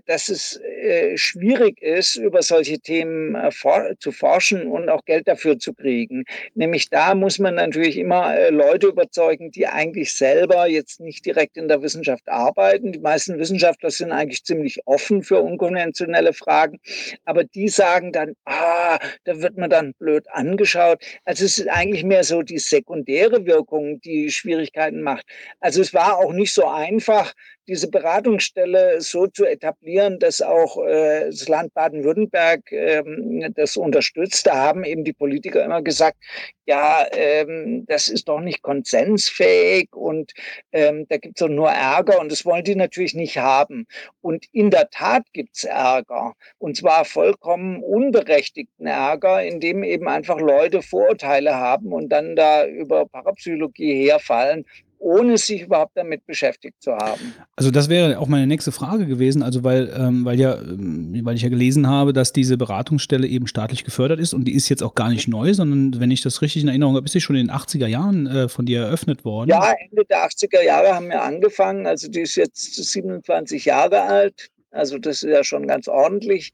dass 0.06 0.30
es 0.30 0.60
äh, 0.62 1.18
schwierig 1.18 1.82
ist, 1.82 2.16
über 2.16 2.42
solche 2.42 2.80
Themen 2.80 3.36
äh, 3.36 3.52
zu 4.00 4.12
forschen 4.12 4.68
und 4.68 4.90
auch 4.90 5.06
Geld 5.06 5.28
dafür 5.28 5.58
zu 5.58 5.74
kriegen. 5.74 6.26
Nämlich 6.56 6.90
da 6.90 7.16
muss 7.16 7.40
man 7.40 7.56
natürlich 7.56 7.98
immer 7.98 8.52
Leute 8.52 8.88
überzeugen, 8.88 9.52
die 9.52 9.68
eigentlich 9.68 10.14
selber 10.14 10.68
jetzt 10.68 11.00
nicht 11.00 11.26
direkt 11.26 11.58
in 11.58 11.68
der 11.68 11.82
Wissenschaft 11.82 12.28
arbeiten. 12.28 12.92
Die 12.92 13.00
meisten 13.00 13.40
Wissenschaftler 13.40 13.92
sind 13.92 14.12
eigentlich 14.12 14.44
ziemlich 14.44 14.80
offen 14.86 15.24
für 15.24 15.42
unkonventionelle 15.42 16.34
Fragen, 16.34 16.80
aber 17.26 17.44
die 17.44 17.70
sagen 17.70 18.12
dann, 18.12 18.36
ah, 18.46 19.00
da 19.24 19.42
wird 19.42 19.58
man 19.58 19.70
dann 19.70 19.94
blöd 19.94 20.26
angeschaut. 20.30 21.04
Also 21.26 21.46
es 21.46 21.60
ist 21.60 21.68
eigentlich 21.68 22.04
mehr 22.04 22.24
so 22.24 22.42
die 22.42 22.60
sekundäre 22.60 23.46
Wirkung, 23.46 24.02
die 24.02 24.30
Schwierigkeiten 24.32 25.02
macht. 25.02 25.26
Also 25.60 25.82
es 25.82 25.94
war 25.94 26.18
auch 26.18 26.34
nicht 26.34 26.54
so 26.54 26.68
einfach, 26.68 27.34
diese 27.68 27.90
Beratungsstelle 27.90 29.00
so 29.02 29.28
zu 29.28 29.46
etablieren, 29.46 30.20
dass 30.20 30.42
auch 30.42 30.78
äh, 30.86 31.26
das 31.26 31.48
Land 31.48 31.74
Baden-Württemberg 31.74 32.72
ähm, 32.72 33.54
das 33.56 33.78
unterstützt. 33.78 34.46
Da 34.48 34.56
haben 34.56 34.84
eben 34.84 35.04
die 35.04 35.14
Politiker 35.14 35.64
immer 35.64 35.82
gesagt, 35.82 36.18
ja, 36.66 37.06
ähm, 37.12 37.86
das 37.88 38.08
ist 38.08 38.28
doch 38.28 38.40
nicht 38.40 38.62
konsensfähig 38.62 39.90
und 39.96 40.34
ähm, 40.72 41.06
da 41.10 41.18
gibt 41.18 41.38
es 41.38 41.46
doch 41.46 41.54
nur 41.54 41.70
Ärger 41.70 42.20
und 42.20 42.32
das 42.32 42.46
wollen 42.46 42.64
die 42.64 42.76
natürlich 42.76 43.14
nicht 43.14 43.38
haben. 43.38 43.86
Und 44.22 44.46
in 44.52 44.70
der 44.70 44.90
Tat 44.90 45.24
gibt 45.34 45.58
es 45.58 45.64
Ärger 45.66 46.34
und 46.58 46.78
zwar 46.78 47.06
vollkommen 47.06 47.84
unberechtigten 47.84 48.88
Ärger, 48.88 49.44
indem 49.44 49.84
eben 49.84 50.08
einfach 50.08 50.40
Leute 50.40 50.82
Vorurteile 50.82 51.56
haben 51.56 51.92
und 51.94 52.10
dann 52.10 52.36
da 52.36 52.66
über 52.66 53.06
Parapsychologie 53.06 54.10
herfallen 54.10 54.66
ohne 55.04 55.38
sich 55.38 55.62
überhaupt 55.62 55.92
damit 55.96 56.26
beschäftigt 56.26 56.82
zu 56.82 56.94
haben. 56.94 57.36
Also 57.58 57.72
das 57.72 57.90
wäre 57.90 58.20
auch 58.20 58.28
meine 58.28 58.48
nächste 58.48 58.72
Frage 58.72 59.06
gewesen, 59.06 59.44
also 59.44 59.64
weil, 59.64 59.94
ähm, 59.96 60.24
weil 60.24 60.40
ja, 60.40 60.56
ähm, 60.56 61.20
weil 61.24 61.36
ich 61.36 61.42
ja 61.42 61.50
gelesen 61.50 61.88
habe, 61.88 62.14
dass 62.14 62.32
diese 62.32 62.58
Beratungsstelle 62.58 63.28
eben 63.28 63.46
staatlich 63.48 63.84
gefördert 63.84 64.20
ist 64.20 64.34
und 64.34 64.46
die 64.46 64.54
ist 64.54 64.70
jetzt 64.70 64.82
auch 64.82 64.96
gar 64.96 65.10
nicht 65.10 65.28
neu, 65.28 65.54
sondern 65.54 66.00
wenn 66.00 66.10
ich 66.10 66.22
das 66.22 66.42
richtig 66.42 66.64
in 66.64 66.70
Erinnerung 66.70 66.96
habe, 66.96 67.06
ist 67.06 67.12
sie 67.12 67.22
schon 67.22 67.36
in 67.36 67.48
den 67.48 67.56
80er 67.56 67.88
Jahren 67.88 68.28
äh, 68.28 68.48
von 68.48 68.66
dir 68.66 68.84
eröffnet 68.84 69.26
worden. 69.26 69.50
Ja, 69.50 69.74
Ende 69.90 70.06
der 70.06 70.26
80er 70.26 70.64
Jahre 70.64 70.96
haben 70.96 71.10
wir 71.10 71.22
angefangen, 71.22 71.86
also 71.86 72.08
die 72.10 72.22
ist 72.22 72.36
jetzt 72.36 72.76
27 72.76 73.66
Jahre 73.66 74.04
alt, 74.04 74.48
also 74.72 74.98
das 74.98 75.22
ist 75.22 75.30
ja 75.30 75.44
schon 75.44 75.68
ganz 75.68 75.90
ordentlich. 75.90 76.54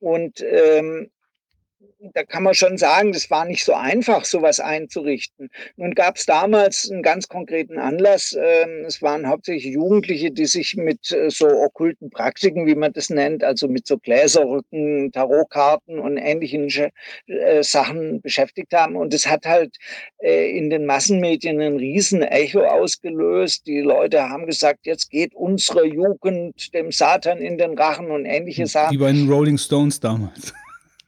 Und 0.00 0.42
ähm, 0.42 1.08
da 2.14 2.24
kann 2.24 2.42
man 2.42 2.54
schon 2.54 2.78
sagen, 2.78 3.12
das 3.12 3.30
war 3.30 3.44
nicht 3.44 3.64
so 3.64 3.74
einfach, 3.74 4.24
sowas 4.24 4.60
einzurichten. 4.60 5.50
Nun 5.76 5.94
gab 5.94 6.16
es 6.16 6.26
damals 6.26 6.90
einen 6.90 7.02
ganz 7.02 7.28
konkreten 7.28 7.78
Anlass. 7.78 8.36
Ähm, 8.38 8.84
es 8.86 9.02
waren 9.02 9.28
hauptsächlich 9.28 9.74
Jugendliche, 9.74 10.30
die 10.30 10.46
sich 10.46 10.76
mit 10.76 11.10
äh, 11.12 11.30
so 11.30 11.46
okkulten 11.46 12.10
Praktiken, 12.10 12.66
wie 12.66 12.74
man 12.74 12.92
das 12.92 13.10
nennt, 13.10 13.44
also 13.44 13.68
mit 13.68 13.86
so 13.86 13.98
Gläserrücken, 13.98 15.12
Tarotkarten 15.12 15.98
und 15.98 16.16
ähnlichen 16.16 16.68
äh, 17.26 17.62
Sachen 17.62 18.20
beschäftigt 18.20 18.72
haben. 18.72 18.96
Und 18.96 19.14
es 19.14 19.26
hat 19.26 19.46
halt 19.46 19.76
äh, 20.18 20.56
in 20.56 20.70
den 20.70 20.86
Massenmedien 20.86 21.60
ein 21.60 21.76
riesen 21.76 22.22
Echo 22.22 22.64
ausgelöst. 22.64 23.66
Die 23.66 23.80
Leute 23.80 24.28
haben 24.28 24.46
gesagt, 24.46 24.86
jetzt 24.86 25.10
geht 25.10 25.34
unsere 25.34 25.86
Jugend 25.86 26.72
dem 26.74 26.92
Satan 26.92 27.38
in 27.38 27.58
den 27.58 27.76
Rachen 27.78 28.10
und 28.10 28.24
ähnliche 28.24 28.66
Sachen. 28.66 28.92
Wie 28.92 28.98
bei 28.98 29.12
den 29.12 29.28
Rolling 29.30 29.58
Stones 29.58 30.00
damals. 30.00 30.52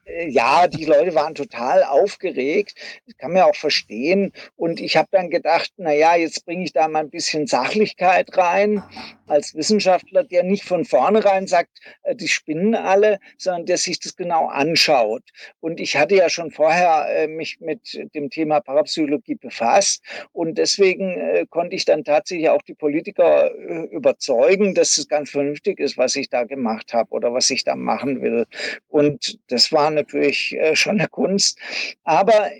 Äh, 0.08 0.28
ja, 0.28 0.66
die 0.66 0.84
Leute 0.84 1.14
waren 1.14 1.34
total 1.34 1.84
aufgeregt. 1.84 2.74
Das 3.06 3.16
kann 3.16 3.32
man 3.32 3.42
auch 3.42 3.54
verstehen. 3.54 4.32
Und 4.56 4.80
ich 4.80 4.96
habe 4.96 5.08
dann 5.10 5.30
gedacht, 5.30 5.72
na 5.76 5.92
ja, 5.92 6.16
jetzt 6.16 6.44
bringe 6.44 6.64
ich 6.64 6.72
da 6.72 6.88
mal 6.88 7.00
ein 7.00 7.10
bisschen 7.10 7.46
Sachlichkeit 7.46 8.36
rein 8.36 8.82
als 9.26 9.54
Wissenschaftler, 9.54 10.24
der 10.24 10.42
nicht 10.42 10.64
von 10.64 10.84
vornherein 10.84 11.46
sagt, 11.46 11.78
äh, 12.02 12.14
die 12.14 12.28
spinnen 12.28 12.74
alle, 12.74 13.18
sondern 13.36 13.66
der 13.66 13.76
sich 13.76 14.00
das 14.00 14.16
genau 14.16 14.46
anschaut. 14.48 15.22
Und 15.60 15.80
ich 15.80 15.96
hatte 15.96 16.14
ja 16.16 16.28
schon 16.28 16.50
vorher 16.50 17.06
äh, 17.10 17.28
mich 17.28 17.60
mit 17.60 17.80
dem 18.14 18.30
Thema 18.30 18.60
Parapsychologie 18.60 19.34
befasst 19.34 20.02
und 20.32 20.58
deswegen 20.58 21.46
konnte 21.50 21.76
ich 21.76 21.84
dann 21.84 22.04
tatsächlich 22.04 22.48
auch 22.48 22.62
die 22.62 22.74
Politiker 22.74 23.52
überzeugen, 23.90 24.74
dass 24.74 24.96
es 24.98 25.08
ganz 25.08 25.30
vernünftig 25.30 25.80
ist, 25.80 25.98
was 25.98 26.16
ich 26.16 26.30
da 26.30 26.44
gemacht 26.44 26.92
habe 26.94 27.10
oder 27.10 27.32
was 27.32 27.50
ich 27.50 27.64
da 27.64 27.76
machen 27.76 28.22
will. 28.22 28.46
Und 28.88 29.38
das 29.48 29.72
war 29.72 29.90
natürlich 29.98 30.56
äh, 30.56 30.74
schon 30.74 30.98
eine 30.98 31.08
Kunst. 31.08 31.58
Aber 32.04 32.50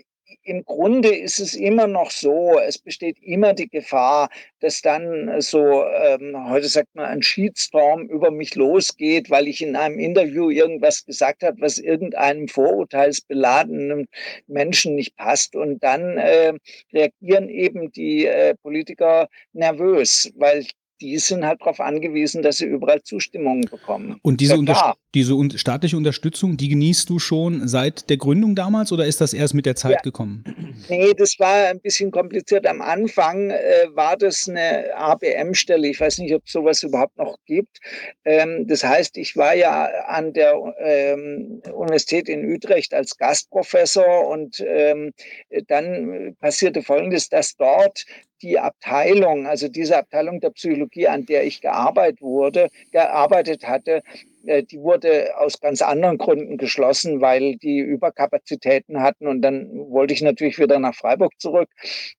im 0.43 0.65
Grunde 0.65 1.15
ist 1.15 1.39
es 1.39 1.53
immer 1.53 1.87
noch 1.87 2.11
so, 2.11 2.59
es 2.59 2.77
besteht 2.77 3.17
immer 3.21 3.53
die 3.53 3.69
Gefahr, 3.69 4.29
dass 4.59 4.81
dann 4.81 5.41
so, 5.41 5.83
ähm, 5.83 6.49
heute 6.49 6.67
sagt 6.67 6.95
man, 6.95 7.05
ein 7.05 7.21
Sheetstorm 7.21 8.07
über 8.07 8.31
mich 8.31 8.55
losgeht, 8.55 9.29
weil 9.29 9.47
ich 9.47 9.61
in 9.61 9.75
einem 9.75 9.99
Interview 9.99 10.49
irgendwas 10.49 11.05
gesagt 11.05 11.43
habe, 11.43 11.61
was 11.61 11.77
irgendeinem 11.77 12.47
vorurteilsbeladenen 12.47 14.07
Menschen 14.47 14.95
nicht 14.95 15.15
passt. 15.17 15.55
Und 15.55 15.83
dann 15.83 16.17
äh, 16.17 16.53
reagieren 16.93 17.49
eben 17.49 17.91
die 17.91 18.25
äh, 18.25 18.55
Politiker 18.55 19.27
nervös, 19.53 20.31
weil 20.35 20.65
die 21.01 21.17
sind 21.17 21.45
halt 21.45 21.61
darauf 21.61 21.79
angewiesen, 21.79 22.41
dass 22.41 22.57
sie 22.57 22.65
überall 22.65 23.01
Zustimmung 23.03 23.61
bekommen. 23.61 24.19
Und 24.21 24.41
diese, 24.41 24.57
ja, 24.63 24.95
diese 25.15 25.33
un 25.35 25.57
staatliche 25.57 25.97
Unterstützung, 25.97 26.55
die 26.57 26.69
genießt 26.69 27.09
du 27.09 27.17
schon 27.17 27.67
seit 27.67 28.09
der 28.09 28.17
Gründung 28.17 28.55
damals 28.55 28.91
oder 28.91 29.05
ist 29.05 29.21
das 29.21 29.33
erst 29.33 29.55
mit 29.55 29.65
der 29.65 29.75
Zeit 29.75 29.93
ja. 29.93 30.01
gekommen? 30.01 30.43
Nee, 30.87 31.13
das 31.13 31.39
war 31.39 31.67
ein 31.69 31.79
bisschen 31.79 32.11
kompliziert. 32.11 32.67
Am 32.67 32.81
Anfang 32.81 33.49
äh, 33.49 33.87
war 33.93 34.17
das 34.17 34.47
eine 34.47 34.95
ABM-Stelle. 34.95 35.87
Ich 35.87 35.99
weiß 35.99 36.19
nicht, 36.19 36.33
ob 36.35 36.43
es 36.45 36.51
sowas 36.51 36.83
überhaupt 36.83 37.17
noch 37.17 37.37
gibt. 37.45 37.79
Ähm, 38.23 38.67
das 38.67 38.83
heißt, 38.83 39.17
ich 39.17 39.35
war 39.35 39.55
ja 39.55 39.85
an 40.07 40.33
der 40.33 40.53
ähm, 40.79 41.61
Universität 41.73 42.29
in 42.29 42.45
Utrecht 42.45 42.93
als 42.93 43.17
Gastprofessor 43.17 44.27
und 44.27 44.63
ähm, 44.65 45.11
dann 45.67 46.35
passierte 46.39 46.83
Folgendes, 46.83 47.29
dass 47.29 47.55
dort 47.55 48.05
die 48.41 48.59
Abteilung, 48.59 49.47
also 49.47 49.67
diese 49.67 49.97
Abteilung 49.97 50.39
der 50.39 50.51
Psychologie, 50.51 51.07
an 51.07 51.25
der 51.25 51.43
ich 51.43 51.61
gearbeitet 51.61 52.21
wurde, 52.21 52.69
gearbeitet 52.91 53.67
hatte, 53.67 54.01
die 54.71 54.79
wurde 54.81 55.37
aus 55.37 55.59
ganz 55.59 55.81
anderen 55.81 56.17
Gründen 56.17 56.57
geschlossen, 56.57 57.21
weil 57.21 57.55
die 57.57 57.79
Überkapazitäten 57.79 59.01
hatten. 59.01 59.27
Und 59.27 59.41
dann 59.41 59.69
wollte 59.91 60.13
ich 60.13 60.21
natürlich 60.21 60.59
wieder 60.59 60.79
nach 60.79 60.95
Freiburg 60.95 61.33
zurück. 61.39 61.69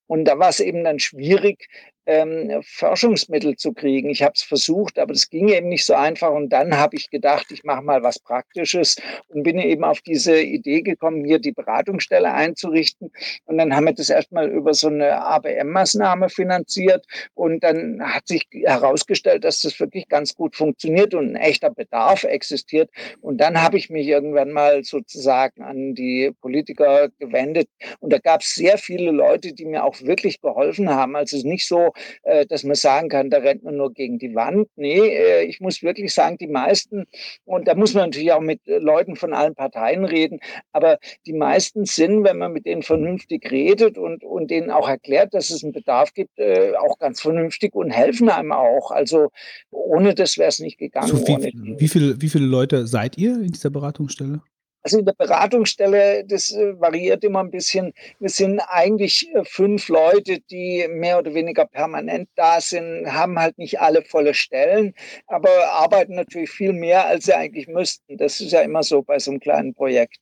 Und 0.06 0.24
da 0.26 0.38
war 0.38 0.48
es 0.48 0.60
eben 0.60 0.84
dann 0.84 0.98
schwierig, 0.98 1.68
ähm, 2.06 2.60
Forschungsmittel 2.62 3.56
zu 3.56 3.72
kriegen. 3.72 4.10
Ich 4.10 4.22
habe 4.22 4.32
es 4.34 4.42
versucht, 4.42 4.98
aber 4.98 5.12
das 5.12 5.28
ging 5.28 5.48
eben 5.48 5.68
nicht 5.68 5.84
so 5.84 5.94
einfach. 5.94 6.30
Und 6.30 6.50
dann 6.50 6.76
habe 6.76 6.96
ich 6.96 7.10
gedacht, 7.10 7.46
ich 7.50 7.64
mache 7.64 7.82
mal 7.82 8.02
was 8.02 8.18
Praktisches 8.18 8.96
und 9.28 9.42
bin 9.42 9.58
eben 9.58 9.84
auf 9.84 10.00
diese 10.00 10.40
Idee 10.40 10.82
gekommen, 10.82 11.24
hier 11.24 11.38
die 11.38 11.52
Beratungsstelle 11.52 12.32
einzurichten. 12.32 13.12
Und 13.44 13.58
dann 13.58 13.74
haben 13.74 13.86
wir 13.86 13.92
das 13.92 14.10
erstmal 14.10 14.48
über 14.50 14.74
so 14.74 14.88
eine 14.88 15.22
ABM-Maßnahme 15.22 16.28
finanziert. 16.28 17.06
Und 17.34 17.62
dann 17.62 18.00
hat 18.02 18.26
sich 18.26 18.46
herausgestellt, 18.52 19.44
dass 19.44 19.60
das 19.60 19.78
wirklich 19.78 20.08
ganz 20.08 20.34
gut 20.34 20.56
funktioniert 20.56 21.14
und 21.14 21.32
ein 21.32 21.36
echter 21.36 21.70
Bedarf 21.70 22.24
existiert. 22.24 22.90
Und 23.20 23.38
dann 23.38 23.62
habe 23.62 23.76
ich 23.76 23.90
mich 23.90 24.06
irgendwann 24.06 24.52
mal 24.52 24.82
sozusagen 24.84 25.62
an 25.62 25.94
die 25.94 26.32
Politiker 26.40 27.08
gewendet. 27.18 27.68
Und 28.00 28.12
da 28.12 28.18
gab 28.18 28.40
es 28.40 28.54
sehr 28.54 28.78
viele 28.78 29.10
Leute, 29.10 29.52
die 29.52 29.66
mir 29.66 29.84
auch 29.84 30.00
wirklich 30.02 30.40
geholfen 30.40 30.90
haben. 30.90 31.16
Also 31.16 31.36
es 31.36 31.42
ist 31.42 31.48
nicht 31.48 31.66
so, 31.66 31.89
äh, 32.22 32.46
dass 32.46 32.64
man 32.64 32.74
sagen 32.74 33.08
kann, 33.08 33.30
da 33.30 33.38
rennt 33.38 33.62
man 33.62 33.76
nur 33.76 33.92
gegen 33.92 34.18
die 34.18 34.34
Wand. 34.34 34.68
Nee, 34.76 34.98
äh, 34.98 35.44
ich 35.44 35.60
muss 35.60 35.82
wirklich 35.82 36.12
sagen, 36.14 36.38
die 36.38 36.46
meisten, 36.46 37.06
und 37.44 37.68
da 37.68 37.74
muss 37.74 37.94
man 37.94 38.04
natürlich 38.04 38.32
auch 38.32 38.40
mit 38.40 38.66
äh, 38.66 38.78
Leuten 38.78 39.16
von 39.16 39.32
allen 39.32 39.54
Parteien 39.54 40.04
reden, 40.04 40.40
aber 40.72 40.98
die 41.26 41.32
meisten 41.32 41.84
sind, 41.84 42.24
wenn 42.24 42.38
man 42.38 42.52
mit 42.52 42.66
denen 42.66 42.82
vernünftig 42.82 43.50
redet 43.50 43.98
und, 43.98 44.24
und 44.24 44.50
denen 44.50 44.70
auch 44.70 44.88
erklärt, 44.88 45.34
dass 45.34 45.50
es 45.50 45.62
einen 45.62 45.72
Bedarf 45.72 46.12
gibt, 46.14 46.30
auch 46.78 46.98
ganz 46.98 47.20
vernünftig 47.20 47.74
und 47.74 47.90
helfen 47.90 48.28
einem 48.28 48.52
auch. 48.52 48.90
Also 48.90 49.28
ohne 49.70 50.14
das 50.14 50.38
wäre 50.38 50.48
es 50.48 50.58
nicht 50.58 50.78
gegangen. 50.78 51.08
So, 51.08 51.26
wie, 51.26 51.78
wie, 51.78 51.88
viele, 51.88 52.20
wie 52.20 52.28
viele 52.28 52.46
Leute 52.46 52.86
seid 52.86 53.18
ihr 53.18 53.34
in 53.34 53.52
dieser 53.52 53.70
Beratungsstelle? 53.70 54.42
Also 54.82 54.98
in 54.98 55.04
der 55.04 55.12
Beratungsstelle, 55.12 56.24
das 56.26 56.50
äh, 56.52 56.78
variiert 56.80 57.22
immer 57.22 57.40
ein 57.40 57.50
bisschen. 57.50 57.92
Wir 58.18 58.30
sind 58.30 58.60
eigentlich 58.60 59.28
äh, 59.34 59.44
fünf 59.44 59.88
Leute, 59.88 60.40
die 60.50 60.86
mehr 60.88 61.18
oder 61.18 61.34
weniger 61.34 61.66
permanent 61.66 62.28
da 62.34 62.60
sind, 62.60 63.06
haben 63.06 63.38
halt 63.38 63.58
nicht 63.58 63.80
alle 63.80 64.02
volle 64.02 64.32
Stellen, 64.32 64.94
aber 65.26 65.50
arbeiten 65.72 66.14
natürlich 66.14 66.50
viel 66.50 66.72
mehr, 66.72 67.06
als 67.06 67.26
sie 67.26 67.34
eigentlich 67.34 67.68
müssten. 67.68 68.16
Das 68.16 68.40
ist 68.40 68.52
ja 68.52 68.60
immer 68.60 68.82
so 68.82 69.02
bei 69.02 69.18
so 69.18 69.30
einem 69.30 69.40
kleinen 69.40 69.74
Projekt. 69.74 70.18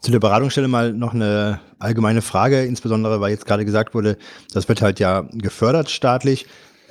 Zu 0.00 0.12
der 0.12 0.20
Beratungsstelle 0.20 0.68
mal 0.68 0.92
noch 0.92 1.12
eine 1.12 1.60
allgemeine 1.80 2.22
Frage, 2.22 2.62
insbesondere 2.62 3.20
weil 3.20 3.32
jetzt 3.32 3.46
gerade 3.46 3.64
gesagt 3.64 3.94
wurde, 3.94 4.16
das 4.52 4.68
wird 4.68 4.80
halt 4.80 5.00
ja 5.00 5.28
gefördert 5.32 5.90
staatlich. 5.90 6.46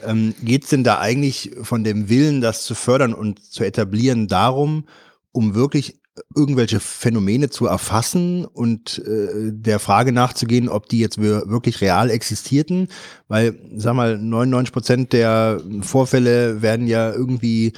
Ähm, 0.06 0.36
Geht 0.44 0.66
es 0.66 0.70
denn 0.70 0.84
da 0.84 1.00
eigentlich 1.00 1.52
von 1.62 1.86
dem 1.86 2.10
Willen, 2.10 2.42
das 2.42 2.64
zu 2.64 2.76
fördern 2.76 3.14
und 3.14 3.44
zu 3.44 3.64
etablieren, 3.64 4.28
darum, 4.28 4.88
um 5.32 5.56
wirklich 5.56 6.00
irgendwelche 6.36 6.80
Phänomene 6.80 7.50
zu 7.50 7.66
erfassen 7.66 8.46
und 8.46 9.00
äh, 9.00 9.52
der 9.52 9.80
Frage 9.80 10.12
nachzugehen, 10.12 10.70
ob 10.70 10.88
die 10.88 11.00
jetzt 11.00 11.20
wirklich 11.20 11.82
real 11.82 12.10
existierten, 12.10 12.88
weil, 13.28 13.56
sag 13.76 13.96
mal, 13.96 14.18
99 14.18 14.74
Prozent 14.74 15.14
der 15.14 15.62
Vorfälle 15.82 16.62
werden 16.62 16.88
ja 16.88 17.12
irgendwie, 17.12 17.74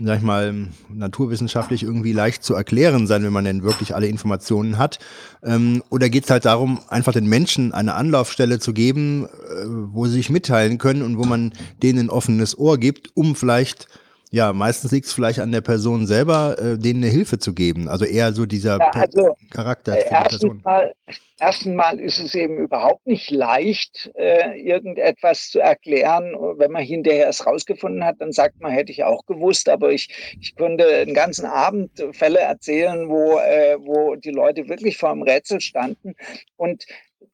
sag 0.00 0.18
ich 0.18 0.24
mal, 0.24 0.68
naturwissenschaftlich 0.88 1.82
irgendwie 1.82 2.12
leicht 2.12 2.42
zu 2.42 2.54
erklären 2.54 3.06
sein, 3.06 3.22
wenn 3.22 3.32
man 3.32 3.44
denn 3.44 3.62
wirklich 3.62 3.94
alle 3.94 4.06
Informationen 4.06 4.78
hat. 4.78 4.98
Ähm, 5.42 5.82
oder 5.90 6.08
geht 6.08 6.24
es 6.24 6.30
halt 6.30 6.44
darum, 6.44 6.80
einfach 6.88 7.12
den 7.12 7.26
Menschen 7.26 7.72
eine 7.72 7.94
Anlaufstelle 7.94 8.58
zu 8.58 8.72
geben, 8.72 9.26
äh, 9.26 9.64
wo 9.66 10.06
sie 10.06 10.14
sich 10.14 10.30
mitteilen 10.30 10.78
können 10.78 11.02
und 11.02 11.18
wo 11.18 11.24
man 11.24 11.52
denen 11.82 12.06
ein 12.06 12.10
offenes 12.10 12.58
Ohr 12.58 12.78
gibt, 12.78 13.10
um 13.14 13.36
vielleicht 13.36 13.88
ja, 14.34 14.52
meistens 14.52 14.90
liegt 14.90 15.06
es 15.06 15.12
vielleicht 15.12 15.38
an 15.38 15.52
der 15.52 15.60
Person 15.60 16.08
selber, 16.08 16.58
äh, 16.58 16.76
denen 16.76 17.04
eine 17.04 17.12
Hilfe 17.12 17.38
zu 17.38 17.54
geben. 17.54 17.88
Also 17.88 18.04
eher 18.04 18.32
so 18.32 18.46
dieser 18.46 18.78
ja, 18.78 18.90
also, 18.90 19.36
Charakter. 19.52 19.96
Äh, 19.96 20.46
mal, 20.64 20.92
erstens 21.38 21.72
mal 21.76 22.00
ist 22.00 22.18
es 22.18 22.34
eben 22.34 22.56
überhaupt 22.56 23.06
nicht 23.06 23.30
leicht, 23.30 24.10
äh, 24.16 24.60
irgendetwas 24.60 25.50
zu 25.50 25.60
erklären. 25.60 26.34
Wenn 26.56 26.72
man 26.72 26.82
hinterher 26.82 27.28
es 27.28 27.46
rausgefunden 27.46 28.04
hat, 28.04 28.16
dann 28.18 28.32
sagt 28.32 28.60
man, 28.60 28.72
hätte 28.72 28.90
ich 28.90 29.04
auch 29.04 29.24
gewusst. 29.24 29.68
Aber 29.68 29.92
ich, 29.92 30.08
ich 30.40 30.56
könnte 30.56 30.84
einen 30.84 31.14
ganzen 31.14 31.46
Abend 31.46 31.92
Fälle 32.10 32.40
erzählen, 32.40 33.08
wo, 33.08 33.38
äh, 33.38 33.76
wo 33.78 34.16
die 34.16 34.32
Leute 34.32 34.68
wirklich 34.68 34.98
vor 34.98 35.12
einem 35.12 35.22
Rätsel 35.22 35.60
standen. 35.60 36.16
Und 36.56 36.86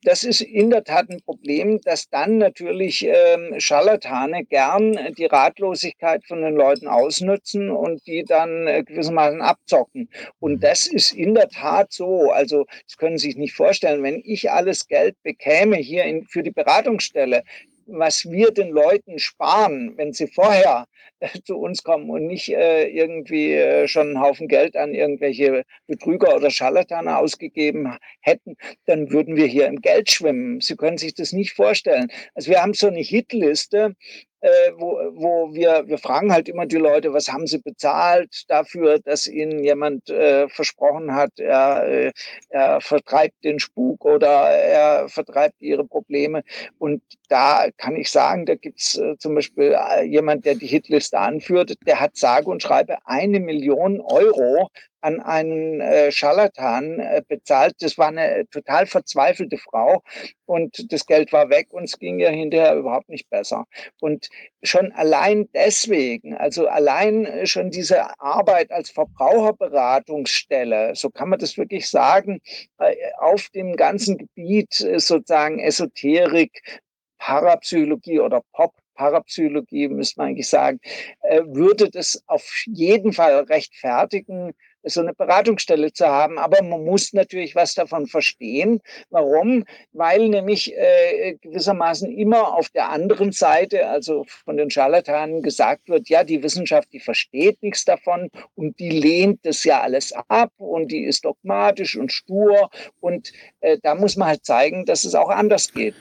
das 0.03 0.25
ist 0.25 0.41
in 0.41 0.71
der 0.71 0.85
Tat 0.85 1.11
ein 1.11 1.21
Problem, 1.21 1.81
dass 1.83 2.09
dann 2.09 2.39
natürlich 2.39 3.07
ähm, 3.07 3.55
Scharlatane 3.59 4.45
gern 4.45 4.99
die 5.17 5.27
Ratlosigkeit 5.27 6.25
von 6.25 6.43
den 6.43 6.55
Leuten 6.55 6.89
ausnutzen 6.89 7.71
und 7.71 8.07
die 8.07 8.25
dann 8.25 8.67
äh, 8.67 8.83
gewissermaßen 8.83 9.43
abzocken. 9.43 10.09
Und 10.39 10.53
mhm. 10.55 10.61
das 10.61 10.87
ist 10.87 11.13
in 11.13 11.35
der 11.35 11.49
Tat 11.49 11.93
so. 11.93 12.31
Also, 12.31 12.67
das 12.87 12.97
können 12.97 13.19
Sie 13.19 13.29
sich 13.29 13.37
nicht 13.37 13.55
vorstellen, 13.55 14.03
wenn 14.03 14.23
ich 14.25 14.51
alles 14.51 14.89
Geld 14.89 15.17
bekäme 15.23 15.77
hier 15.77 16.05
in, 16.05 16.25
für 16.25 16.43
die 16.43 16.51
Beratungsstelle, 16.51 17.43
was 17.87 18.25
wir 18.31 18.53
den 18.53 18.71
Leuten 18.71 19.19
sparen, 19.19 19.95
wenn 19.97 20.13
sie 20.13 20.29
vorher 20.29 20.87
zu 21.45 21.59
uns 21.59 21.83
kommen 21.83 22.11
und 22.11 22.27
nicht 22.27 22.49
äh, 22.49 22.89
irgendwie 22.89 23.53
äh, 23.55 23.89
schon 23.89 24.09
einen 24.09 24.21
Haufen 24.21 24.49
Geld 24.49 24.77
an 24.77 24.95
irgendwelche 24.95 25.65
Betrüger 25.87 26.37
oder 26.37 26.51
Scharlatane 26.51 27.17
ausgegeben 27.17 27.97
hätten, 28.21 28.57
dann 28.87 29.11
würden 29.11 29.37
wir 29.37 29.47
hier 29.47 29.67
im 29.67 29.81
Geld 29.81 30.11
schwimmen. 30.11 30.61
Sie 30.61 30.77
können 30.77 30.99
sich 30.99 31.15
das 31.15 31.33
nicht 31.33 31.53
vorstellen. 31.53 32.09
Also 32.35 32.51
wir 32.51 32.63
haben 32.63 32.75
so 32.75 32.89
eine 32.89 33.01
Hitliste 33.01 33.95
äh, 34.41 34.73
wo, 34.77 34.99
wo 35.15 35.55
wir, 35.55 35.87
wir 35.87 35.99
fragen 35.99 36.33
halt 36.33 36.49
immer 36.49 36.67
die 36.67 36.77
Leute, 36.77 37.12
was 37.12 37.31
haben 37.31 37.47
sie 37.47 37.59
bezahlt 37.59 38.45
dafür, 38.49 38.99
dass 38.99 39.27
ihnen 39.27 39.62
jemand 39.62 40.09
äh, 40.11 40.49
versprochen 40.49 41.15
hat, 41.15 41.39
er, 41.39 41.87
äh, 41.87 42.12
er 42.49 42.81
vertreibt 42.81 43.45
den 43.45 43.59
Spuk 43.59 44.05
oder 44.05 44.29
er 44.29 45.09
vertreibt 45.09 45.61
ihre 45.61 45.85
Probleme. 45.85 46.43
Und 46.79 47.03
da 47.29 47.69
kann 47.77 47.97
ich 47.97 48.11
sagen, 48.11 48.47
da 48.47 48.55
gibt's 48.55 48.97
äh, 48.97 49.17
zum 49.19 49.35
Beispiel 49.35 49.77
äh, 49.77 50.05
jemand, 50.05 50.45
der 50.45 50.55
die 50.55 50.67
Hitliste 50.67 51.19
anführt, 51.19 51.75
der 51.87 52.01
hat 52.01 52.17
sage 52.17 52.51
und 52.51 52.62
schreibe 52.62 52.97
eine 53.05 53.41
Million 53.41 54.01
Euro 54.01 54.71
an 55.01 55.21
einen 55.21 55.81
äh, 55.81 56.13
Scharlatan 56.13 57.01
äh, 57.01 57.23
bezahlt. 57.27 57.75
Das 57.81 57.99
war 57.99 58.09
eine 58.09 58.47
total 58.51 58.87
verzweifelte 58.87 59.59
Frau 59.59 60.03
und 60.47 60.93
das 60.93 61.07
Geld 61.07 61.33
war 61.33 61.49
weg 61.49 61.69
und 61.71 61.85
es 61.85 61.99
ging 61.99 62.19
ja 62.19 62.31
hinterher 62.31 62.75
überhaupt 62.75 63.09
nicht 63.09 63.31
besser. 63.31 63.67
Und 64.01 64.29
schon 64.63 64.93
allein 64.93 65.49
deswegen, 65.55 66.37
also 66.37 66.67
allein 66.67 67.25
äh, 67.25 67.47
schon 67.47 67.71
diese 67.71 68.21
Arbeit 68.21 68.73
als 68.73 68.91
Verbraucherberatungsstelle, 68.91 70.95
so 70.95 71.11
kann 71.11 71.29
man 71.29 71.39
das 71.39 71.57
wirklich 71.57 71.89
sagen, 71.89 72.41
äh, 72.79 72.97
auf 73.19 73.49
dem 73.51 73.77
ganzen 73.77 74.19
Gebiet 74.19 74.81
äh, 74.81 74.99
sozusagen 74.99 75.61
Esoterik, 75.61 76.81
Parapsychologie 77.19 78.21
oder 78.21 78.43
Pop 78.53 78.75
Parapsychologie, 78.95 79.89
müsste 79.89 80.21
man 80.21 80.29
eigentlich 80.29 80.49
sagen, 80.49 80.79
würde 81.23 81.89
das 81.89 82.23
auf 82.27 82.65
jeden 82.67 83.15
Fall 83.15 83.45
rechtfertigen, 83.45 84.53
so 84.85 85.01
eine 85.01 85.15
Beratungsstelle 85.15 85.93
zu 85.93 86.07
haben. 86.07 86.39
Aber 86.39 86.62
man 86.62 86.85
muss 86.85 87.12
natürlich 87.12 87.55
was 87.55 87.74
davon 87.74 88.07
verstehen. 88.07 88.81
Warum? 89.11 89.65
Weil 89.93 90.28
nämlich 90.28 90.74
äh, 90.77 91.36
gewissermaßen 91.40 92.11
immer 92.11 92.55
auf 92.55 92.69
der 92.70 92.90
anderen 92.90 93.32
Seite, 93.32 93.89
also 93.89 94.24
von 94.44 94.57
den 94.57 94.70
Scharlatanen 94.70 95.43
gesagt 95.43 95.89
wird, 95.89 96.09
ja, 96.09 96.24
die 96.24 96.43
Wissenschaft, 96.43 96.89
die 96.93 97.01
versteht 97.01 97.62
nichts 97.62 97.85
davon 97.85 98.31
und 98.55 98.78
die 98.78 98.90
lehnt 98.90 99.40
das 99.44 99.65
ja 99.65 99.81
alles 99.81 100.12
ab 100.28 100.52
und 100.57 100.90
die 100.90 101.05
ist 101.05 101.24
dogmatisch 101.24 101.97
und 101.97 102.12
stur. 102.12 102.70
Und 103.01 103.32
äh, 103.61 103.78
da 103.82 103.94
muss 103.94 104.16
man 104.16 104.28
halt 104.28 104.44
zeigen, 104.44 104.86
dass 104.86 105.05
es 105.05 105.15
auch 105.15 105.31
anders 105.31 105.73
geht. 105.73 105.94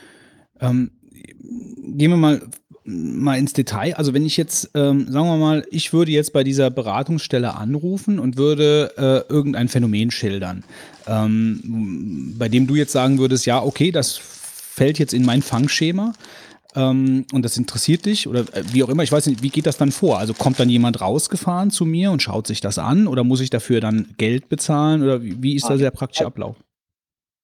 Ähm, 0.62 0.92
gehen 1.98 2.12
wir 2.12 2.18
mal 2.18 2.42
mal 2.90 3.38
ins 3.38 3.54
Detail. 3.54 3.96
Also 3.96 4.14
wenn 4.14 4.26
ich 4.26 4.36
jetzt, 4.38 4.72
ähm, 4.74 5.12
sagen 5.12 5.28
wir 5.28 5.38
mal, 5.38 5.66
ich 5.70 5.94
würde 5.94 6.12
jetzt 6.12 6.34
bei 6.34 6.44
dieser 6.44 6.70
Beratungsstelle 6.70 7.56
anrufen 7.56 8.20
und 8.20 8.38
würde 8.38 8.92
äh, 8.98 9.32
irgendein 9.32 9.68
Phänomen 9.68 10.12
schildern, 10.12 10.64
ähm, 11.08 12.36
bei 12.38 12.50
dem 12.50 12.68
du 12.68 12.76
jetzt 12.76 12.92
sagen 12.92 13.20
würdest, 13.20 13.46
ja, 13.46 13.62
okay, 13.62 13.92
das 13.92 14.18
fällt 14.18 14.98
jetzt 15.00 15.14
in 15.14 15.26
mein 15.26 15.42
Fangschema. 15.42 16.14
Ähm, 16.76 17.26
und 17.34 17.44
das 17.44 17.58
interessiert 17.58 18.06
dich 18.06 18.28
oder 18.28 18.42
äh, 18.42 18.64
wie 18.72 18.84
auch 18.84 18.90
immer, 18.90 19.04
ich 19.04 19.12
weiß 19.12 19.26
nicht, 19.26 19.42
wie 19.42 19.50
geht 19.50 19.66
das 19.66 19.78
dann 19.78 19.92
vor? 19.92 20.20
Also 20.20 20.34
kommt 20.34 20.60
dann 20.60 20.70
jemand 20.70 21.02
rausgefahren 21.02 21.72
zu 21.72 21.84
mir 21.86 22.12
und 22.12 22.22
schaut 22.22 22.46
sich 22.46 22.62
das 22.62 22.78
an 22.78 23.08
oder 23.08 23.24
muss 23.24 23.42
ich 23.42 23.50
dafür 23.50 23.82
dann 23.82 24.10
Geld 24.18 24.50
bezahlen 24.50 25.02
oder 25.02 25.24
wie, 25.24 25.42
wie 25.42 25.56
ist 25.56 25.68
da 25.68 25.78
der 25.78 25.90
praktische 25.92 26.28
Ablauf? 26.28 26.56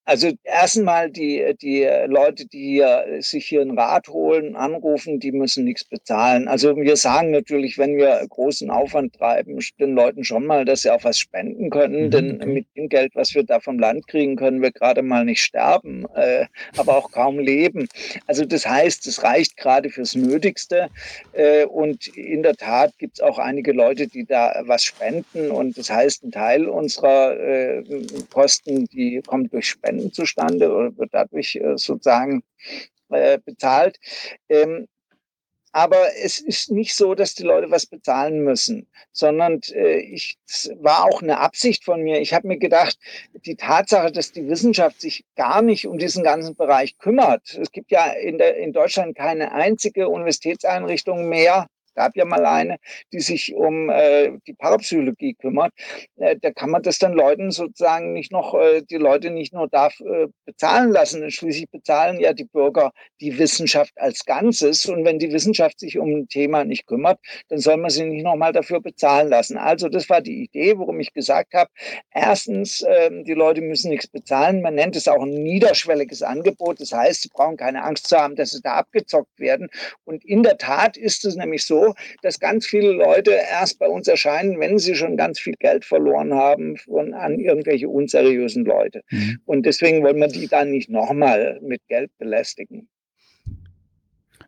Also 0.06 0.32
erstmal 0.44 1.10
die, 1.10 1.56
die 1.60 1.90
Leute, 2.08 2.46
die 2.46 2.76
hier, 2.76 3.06
sich 3.20 3.48
hier 3.48 3.62
einen 3.62 3.78
Rat 3.78 4.08
holen, 4.08 4.56
anrufen, 4.56 5.20
die 5.20 5.32
müssen 5.32 5.64
nichts 5.64 5.84
bezahlen. 5.84 6.48
Also 6.48 6.78
wir 6.78 6.96
sagen 6.96 7.32
natürlich, 7.32 7.80
wenn 7.80 7.98
wir 7.98 8.24
großen 8.30 8.70
Aufwand 8.70 9.16
treiben, 9.16 9.60
den 9.80 9.96
Leuten 9.96 10.24
schon 10.24 10.46
mal, 10.46 10.64
dass 10.64 10.84
sie 10.84 10.92
auch 10.92 11.04
was 11.04 11.18
spenden 11.18 11.72
können. 11.72 12.06
Mhm, 12.06 12.12
denn 12.12 12.38
mit 12.54 12.68
dem 12.78 12.88
Geld, 12.88 13.16
was 13.16 13.34
wir 13.34 13.44
da 13.44 13.60
vom 13.60 13.80
Land 13.80 14.08
kriegen, 14.08 14.36
können 14.36 14.62
wir 14.62 14.72
gerade 14.72 15.02
mal 15.02 15.26
nicht 15.26 15.42
sterben, 15.42 16.06
äh, 16.16 16.46
aber 16.78 16.98
auch 16.98 17.12
kaum 17.12 17.40
leben. 17.40 17.88
Also 18.28 18.46
das 18.46 18.68
heißt, 18.68 19.08
es 19.08 19.24
reicht 19.24 19.58
gerade 19.58 19.90
fürs 19.90 20.14
Nötigste. 20.14 20.90
Äh, 21.34 21.66
und 21.66 22.08
in 22.10 22.44
der 22.44 22.56
Tat 22.56 22.96
gibt 23.00 23.18
es 23.18 23.22
auch 23.22 23.40
einige 23.40 23.72
Leute, 23.72 24.06
die 24.06 24.26
da 24.26 24.62
was 24.66 24.84
spenden. 24.84 25.50
Und 25.50 25.80
das 25.80 25.90
heißt, 25.90 26.24
ein 26.24 26.32
Teil 26.32 26.68
unserer 26.68 27.40
äh, 27.40 27.84
Kosten, 28.32 28.86
die 28.86 29.22
kommt 29.26 29.52
durch 29.52 29.68
Spenden. 29.68 29.95
Spenden 29.96 30.14
zustande 30.14 30.72
oder 30.72 30.98
wird 30.98 31.14
dadurch 31.14 31.56
äh, 31.56 31.78
sozusagen 31.78 32.44
äh, 33.10 33.40
bezahlt. 33.44 34.00
Ähm, 34.50 34.88
aber 35.72 36.08
es 36.24 36.40
ist 36.40 36.72
nicht 36.72 36.96
so, 36.96 37.16
dass 37.16 37.36
die 37.36 37.44
Leute 37.44 37.70
was 37.70 37.86
bezahlen 37.86 38.46
müssen, 38.46 38.88
sondern 39.12 39.60
äh, 39.74 39.98
ich, 39.98 40.38
es 40.48 40.72
war 40.80 41.04
auch 41.04 41.22
eine 41.22 41.40
Absicht 41.40 41.84
von 41.84 42.02
mir. 42.02 42.22
Ich 42.22 42.34
habe 42.34 42.48
mir 42.48 42.58
gedacht, 42.58 42.98
die 43.46 43.58
Tatsache, 43.58 44.10
dass 44.10 44.32
die 44.32 44.48
Wissenschaft 44.48 45.02
sich 45.02 45.26
gar 45.36 45.62
nicht 45.62 45.86
um 45.86 45.98
diesen 45.98 46.24
ganzen 46.24 46.56
Bereich 46.56 46.98
kümmert. 46.98 47.58
Es 47.62 47.72
gibt 47.74 47.92
ja 47.92 48.06
in, 48.06 48.38
der, 48.38 48.56
in 48.56 48.72
Deutschland 48.72 49.18
keine 49.18 49.52
einzige 49.52 50.08
Universitätseinrichtung 50.08 51.28
mehr, 51.28 51.68
gab 51.96 52.16
ja 52.16 52.26
mal 52.26 52.46
eine, 52.46 52.78
die 53.12 53.20
sich 53.20 53.56
um 53.56 53.90
äh, 53.90 54.38
die 54.48 54.54
Parapsychologie 54.54 55.34
kümmert. 55.36 55.74
Äh, 56.18 56.36
da 56.42 56.52
kann 56.52 56.70
man 56.70 56.84
das 56.84 57.00
dann 57.00 57.14
Leuten 57.14 57.52
sozusagen 57.52 58.14
nicht 58.14 58.32
noch, 58.32 58.54
äh, 58.54 58.82
die 58.82 58.98
Leute 58.98 59.32
nicht 59.32 59.54
nur 59.54 59.68
darf 59.68 60.00
äh, 60.02 60.28
bezahlen 60.46 60.92
lassen. 60.92 61.30
Schließlich 61.32 61.70
bezahlen 61.70 62.20
ja 62.20 62.34
die 62.34 62.46
Bürger 62.46 62.92
die 63.22 63.38
Wissenschaft 63.38 63.94
als 63.96 64.26
Ganzes. 64.26 64.86
Und 64.86 65.06
wenn 65.06 65.20
die 65.20 65.32
Wissenschaft 65.32 65.80
sich 65.80 65.98
um 65.98 66.10
ein 66.10 66.28
Thema 66.28 66.64
nicht 66.64 66.86
kümmert, 66.86 67.20
dann 67.50 67.60
soll 67.60 67.78
man 67.78 67.90
sie 67.90 68.06
nicht 68.06 68.24
nochmal 68.24 68.54
dafür 68.54 68.82
bezahlen 68.82 69.30
lassen. 69.30 69.58
Also 69.58 69.90
das 69.90 70.10
war 70.10 70.22
die 70.22 70.44
Idee, 70.44 70.78
worum 70.78 71.00
ich 71.00 71.14
gesagt 71.14 71.54
habe. 71.54 71.70
Erstens, 72.12 72.82
äh, 72.82 73.10
die 73.24 73.34
Leute 73.34 73.62
müssen 73.62 73.90
nichts 73.90 74.08
bezahlen. 74.08 74.62
Man 74.62 74.76
nennt 74.76 74.96
es 74.96 75.08
auch 75.08 75.22
ein 75.22 75.30
niederschwelliges 75.30 76.22
Angebot. 76.22 76.80
Das 76.80 76.92
heißt, 76.92 77.24
sie 77.24 77.30
brauchen 77.30 77.58
keine 77.58 77.84
Angst 77.84 78.08
zu 78.08 78.18
haben, 78.18 78.36
dass 78.36 78.52
sie 78.52 78.62
da 78.62 78.76
abgezockt 78.76 79.40
werden. 79.40 79.70
Und 80.04 80.26
in 80.26 80.44
der 80.44 80.58
Tat 80.58 80.98
ist 80.98 81.26
es 81.26 81.36
nämlich 81.36 81.66
so, 81.66 81.85
so, 81.86 81.94
dass 82.22 82.40
ganz 82.40 82.66
viele 82.66 82.92
Leute 82.92 83.32
erst 83.32 83.80
bei 83.80 83.88
uns 83.88 84.08
erscheinen, 84.08 84.60
wenn 84.60 84.78
sie 84.78 84.96
schon 84.96 85.18
ganz 85.18 85.40
viel 85.40 85.56
Geld 85.60 85.86
verloren 85.86 86.34
haben 86.34 86.78
von, 86.78 87.14
an 87.14 87.40
irgendwelche 87.40 87.90
unseriösen 87.90 88.66
Leute. 88.66 89.02
Mhm. 89.10 89.40
Und 89.46 89.66
deswegen 89.66 90.04
wollen 90.04 90.20
wir 90.20 90.28
die 90.28 90.48
dann 90.48 90.72
nicht 90.72 90.90
nochmal 90.90 91.60
mit 91.62 91.82
Geld 91.88 92.12
belästigen. 92.18 92.90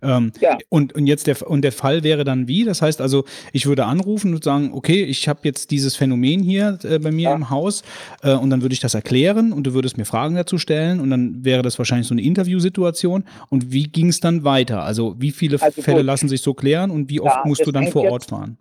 Ähm, 0.01 0.31
ja. 0.39 0.57
und, 0.69 0.93
und 0.93 1.07
jetzt 1.07 1.27
der, 1.27 1.49
und 1.49 1.61
der 1.61 1.71
Fall 1.71 2.03
wäre 2.03 2.23
dann 2.23 2.47
wie? 2.47 2.63
Das 2.63 2.81
heißt 2.81 3.01
also, 3.01 3.25
ich 3.53 3.65
würde 3.65 3.85
anrufen 3.85 4.33
und 4.33 4.43
sagen, 4.43 4.71
okay, 4.73 5.03
ich 5.03 5.27
habe 5.27 5.39
jetzt 5.43 5.71
dieses 5.71 5.95
Phänomen 5.95 6.43
hier 6.43 6.79
äh, 6.83 6.99
bei 6.99 7.11
mir 7.11 7.29
ja. 7.29 7.35
im 7.35 7.49
Haus 7.49 7.83
äh, 8.23 8.33
und 8.33 8.49
dann 8.49 8.61
würde 8.61 8.73
ich 8.73 8.79
das 8.79 8.93
erklären 8.93 9.53
und 9.53 9.65
du 9.65 9.73
würdest 9.73 9.97
mir 9.97 10.05
Fragen 10.05 10.35
dazu 10.35 10.57
stellen 10.57 10.99
und 10.99 11.09
dann 11.09 11.43
wäre 11.43 11.61
das 11.61 11.77
wahrscheinlich 11.77 12.07
so 12.07 12.13
eine 12.13 12.21
Interviewsituation. 12.21 13.23
Und 13.49 13.71
wie 13.71 13.87
ging 13.87 14.09
es 14.09 14.19
dann 14.19 14.43
weiter? 14.43 14.83
Also 14.83 15.15
wie 15.19 15.31
viele 15.31 15.61
also, 15.61 15.81
Fälle 15.81 16.01
lassen 16.01 16.29
sich 16.29 16.41
so 16.41 16.53
klären 16.53 16.91
und 16.91 17.09
wie 17.09 17.19
oft 17.19 17.35
ja, 17.35 17.43
musst 17.45 17.65
du 17.65 17.71
dann 17.71 17.87
vor 17.87 18.09
Ort 18.09 18.25
fahren? 18.25 18.57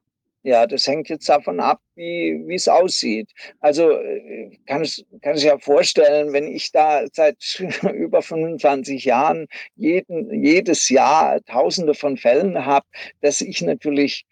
Ja, 0.46 0.64
das 0.64 0.86
hängt 0.86 1.08
jetzt 1.08 1.28
davon 1.28 1.58
ab, 1.58 1.80
wie 1.96 2.40
wie 2.46 2.54
es 2.54 2.68
aussieht. 2.68 3.28
Also 3.58 3.90
äh, 3.90 4.56
kann 4.66 4.82
es 4.82 5.04
kann 5.20 5.34
es 5.34 5.42
ja 5.42 5.58
vorstellen, 5.58 6.32
wenn 6.32 6.46
ich 6.46 6.70
da 6.70 7.02
seit 7.12 7.60
über 7.92 8.22
25 8.22 9.04
Jahren 9.04 9.48
jeden, 9.74 10.44
jedes 10.44 10.88
Jahr 10.88 11.42
Tausende 11.46 11.94
von 11.94 12.16
Fällen 12.16 12.64
habe, 12.64 12.86
dass 13.22 13.40
ich 13.40 13.60
natürlich 13.60 14.24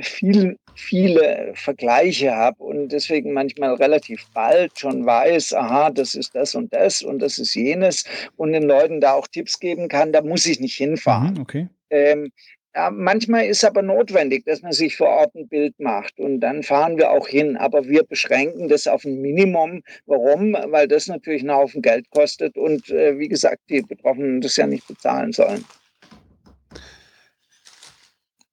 viel, 0.00 0.58
viele 0.74 1.52
Vergleiche 1.54 2.34
habe 2.34 2.64
und 2.64 2.88
deswegen 2.88 3.32
manchmal 3.32 3.74
relativ 3.74 4.26
bald 4.34 4.76
schon 4.76 5.06
weiß, 5.06 5.54
aha, 5.54 5.90
das 5.90 6.16
ist 6.16 6.34
das 6.34 6.56
und 6.56 6.74
das 6.74 7.02
und 7.02 7.20
das 7.20 7.38
ist 7.38 7.54
jenes 7.54 8.04
und 8.36 8.50
den 8.50 8.64
Leuten 8.64 9.00
da 9.00 9.12
auch 9.12 9.28
Tipps 9.28 9.60
geben 9.60 9.86
kann, 9.86 10.12
da 10.12 10.22
muss 10.22 10.44
ich 10.44 10.58
nicht 10.58 10.76
hinfahren. 10.76 11.34
Mhm, 11.34 11.40
okay. 11.40 11.68
Ähm, 11.90 12.32
ja, 12.76 12.90
manchmal 12.90 13.46
ist 13.46 13.64
aber 13.64 13.80
notwendig, 13.80 14.44
dass 14.44 14.60
man 14.60 14.72
sich 14.72 14.98
vor 14.98 15.08
Ort 15.08 15.34
ein 15.34 15.48
Bild 15.48 15.80
macht 15.80 16.20
und 16.20 16.40
dann 16.40 16.62
fahren 16.62 16.98
wir 16.98 17.10
auch 17.10 17.26
hin. 17.26 17.56
Aber 17.56 17.88
wir 17.88 18.04
beschränken 18.04 18.68
das 18.68 18.86
auf 18.86 19.02
ein 19.06 19.22
Minimum. 19.22 19.82
Warum? 20.04 20.52
Weil 20.52 20.86
das 20.86 21.06
natürlich 21.06 21.40
einen 21.40 21.52
Haufen 21.52 21.80
Geld 21.80 22.10
kostet 22.10 22.58
und 22.58 22.90
äh, 22.90 23.18
wie 23.18 23.28
gesagt, 23.28 23.62
die 23.70 23.80
Betroffenen 23.80 24.42
das 24.42 24.56
ja 24.56 24.66
nicht 24.66 24.86
bezahlen 24.86 25.32
sollen. 25.32 25.64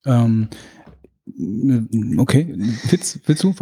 Ähm, 0.06 0.48
okay, 2.16 2.54
Fitz, 2.88 3.20
willst 3.26 3.44
du? 3.44 3.54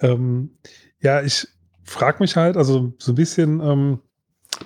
Ähm, 0.00 0.56
ja, 1.02 1.20
ich 1.20 1.46
frage 1.84 2.16
mich 2.20 2.34
halt, 2.34 2.56
also 2.56 2.94
so 2.98 3.12
ein 3.12 3.14
bisschen, 3.14 3.60
ähm, 3.60 3.98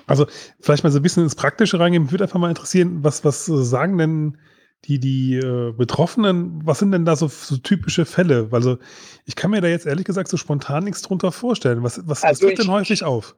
also 0.07 0.27
vielleicht 0.61 0.85
mal 0.85 0.91
so 0.91 1.01
ein 1.01 1.03
bisschen 1.03 1.25
ins 1.25 1.35
Praktische 1.35 1.81
reingehen. 1.81 2.05
Mich 2.05 2.13
würde 2.13 2.25
einfach 2.25 2.39
mal 2.39 2.49
interessieren, 2.49 3.03
was, 3.03 3.25
was 3.25 3.47
sagen 3.47 3.99
denn 3.99 4.39
die, 4.87 4.99
die 4.99 5.37
äh, 5.37 5.73
Betroffenen, 5.73 6.61
was 6.65 6.79
sind 6.79 6.93
denn 6.93 7.05
da 7.05 7.17
so, 7.17 7.29
so, 7.29 7.57
typische 7.59 8.07
Fälle? 8.07 8.49
Also 8.51 8.79
ich 9.27 9.37
kann 9.37 9.51
mir 9.51 9.61
da 9.61 9.69
jetzt 9.69 9.87
ehrlich 9.87 10.05
gesagt 10.05 10.29
so 10.29 10.37
spontan 10.37 10.85
nichts 10.85 11.03
drunter 11.03 11.33
vorstellen. 11.33 11.83
Was, 11.83 12.01
was, 12.07 12.23
also 12.25 12.43
was 12.43 12.49
tritt 12.49 12.59
denn 12.59 12.71
häufig 12.71 13.05
auf? 13.05 13.37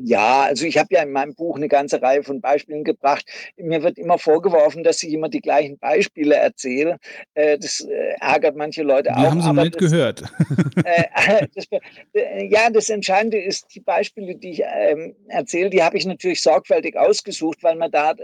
Ja, 0.00 0.42
also 0.42 0.64
ich 0.64 0.78
habe 0.78 0.94
ja 0.94 1.02
in 1.02 1.10
meinem 1.10 1.34
Buch 1.34 1.56
eine 1.56 1.66
ganze 1.66 2.00
Reihe 2.00 2.22
von 2.22 2.40
Beispielen 2.40 2.84
gebracht. 2.84 3.26
Mir 3.56 3.82
wird 3.82 3.98
immer 3.98 4.16
vorgeworfen, 4.16 4.84
dass 4.84 5.02
ich 5.02 5.12
immer 5.12 5.28
die 5.28 5.40
gleichen 5.40 5.76
Beispiele 5.76 6.36
erzähle. 6.36 6.98
Äh, 7.34 7.58
das 7.58 7.80
äh, 7.80 8.14
ärgert 8.20 8.54
manche 8.54 8.84
Leute 8.84 9.08
Wir 9.08 9.16
auch. 9.16 9.30
Haben 9.30 9.42
sie 9.42 9.52
noch 9.52 9.64
nicht 9.64 9.74
das, 9.74 9.90
gehört. 9.90 10.22
Äh, 10.84 11.46
das, 11.54 11.66
ja, 12.48 12.70
das 12.70 12.90
Entscheidende 12.90 13.40
ist, 13.40 13.74
die 13.74 13.80
Beispiele, 13.80 14.36
die 14.36 14.50
ich 14.50 14.62
ähm, 14.62 15.16
erzähle, 15.26 15.68
die 15.70 15.82
habe 15.82 15.98
ich 15.98 16.06
natürlich 16.06 16.42
sorgfältig 16.42 16.96
ausgesucht, 16.96 17.58
weil 17.62 17.74
man 17.74 17.90
da 17.90 18.14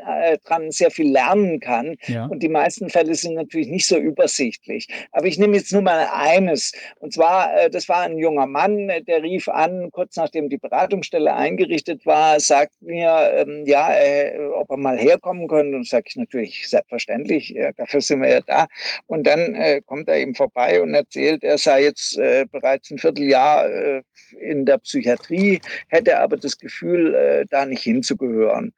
dran 0.45 0.71
sehr 0.71 0.93
viel 0.93 1.11
lernen 1.11 1.59
kann. 1.59 1.97
Ja. 2.07 2.27
Und 2.27 2.43
die 2.43 2.49
meisten 2.49 2.89
Fälle 2.89 3.15
sind 3.17 3.35
natürlich 3.35 3.69
nicht 3.69 3.87
so 3.87 3.97
übersichtlich. 3.97 4.87
Aber 5.11 5.27
ich 5.27 5.39
nehme 5.39 5.57
jetzt 5.57 5.73
nur 5.73 5.83
mal 5.83 6.09
eines. 6.13 6.73
Und 7.01 7.13
zwar, 7.13 7.69
das 7.71 7.89
war 7.89 8.03
ein 8.03 8.19
junger 8.19 8.47
Mann, 8.47 8.89
der 8.89 9.23
rief 9.23 9.49
an, 9.49 9.91
kurz 9.91 10.17
nachdem 10.17 10.49
die 10.49 10.59
Beratungsstelle 10.59 11.35
eingerichtet 11.35 11.64
eingerichtet 11.65 12.05
war, 12.07 12.39
sagt 12.41 12.81
mir, 12.81 13.33
ähm, 13.35 13.65
ja, 13.67 13.93
äh, 13.95 14.39
ob 14.55 14.71
er 14.71 14.77
mal 14.77 14.99
herkommen 14.99 15.49
könnte. 15.49 15.77
Und 15.77 15.89
sage 15.89 16.05
ich 16.09 16.17
natürlich, 16.17 16.69
selbstverständlich, 16.69 17.57
äh, 17.57 17.73
dafür 17.77 18.01
sind 18.01 18.23
wir 18.23 18.31
ja 18.31 18.41
da. 18.41 18.67
Und 19.07 19.27
dann 19.27 19.55
äh, 19.55 19.81
kommt 19.85 20.09
er 20.09 20.19
eben 20.19 20.35
vorbei 20.35 20.81
und 20.83 20.95
erzählt, 20.95 21.43
er 21.43 21.59
sei 21.59 21.85
jetzt 21.85 22.19
äh, 22.19 22.47
bereits 22.51 22.91
ein 22.91 22.99
Vierteljahr 22.99 23.69
äh, 23.69 24.03
in 24.41 24.65
der 24.67 24.79
Psychiatrie, 24.79 25.61
hätte 25.89 26.19
aber 26.19 26.37
das 26.37 26.59
Gefühl, 26.59 27.15
äh, 27.15 27.47
da 27.49 27.67
nicht 27.67 27.83
hinzugehören. 27.83 28.73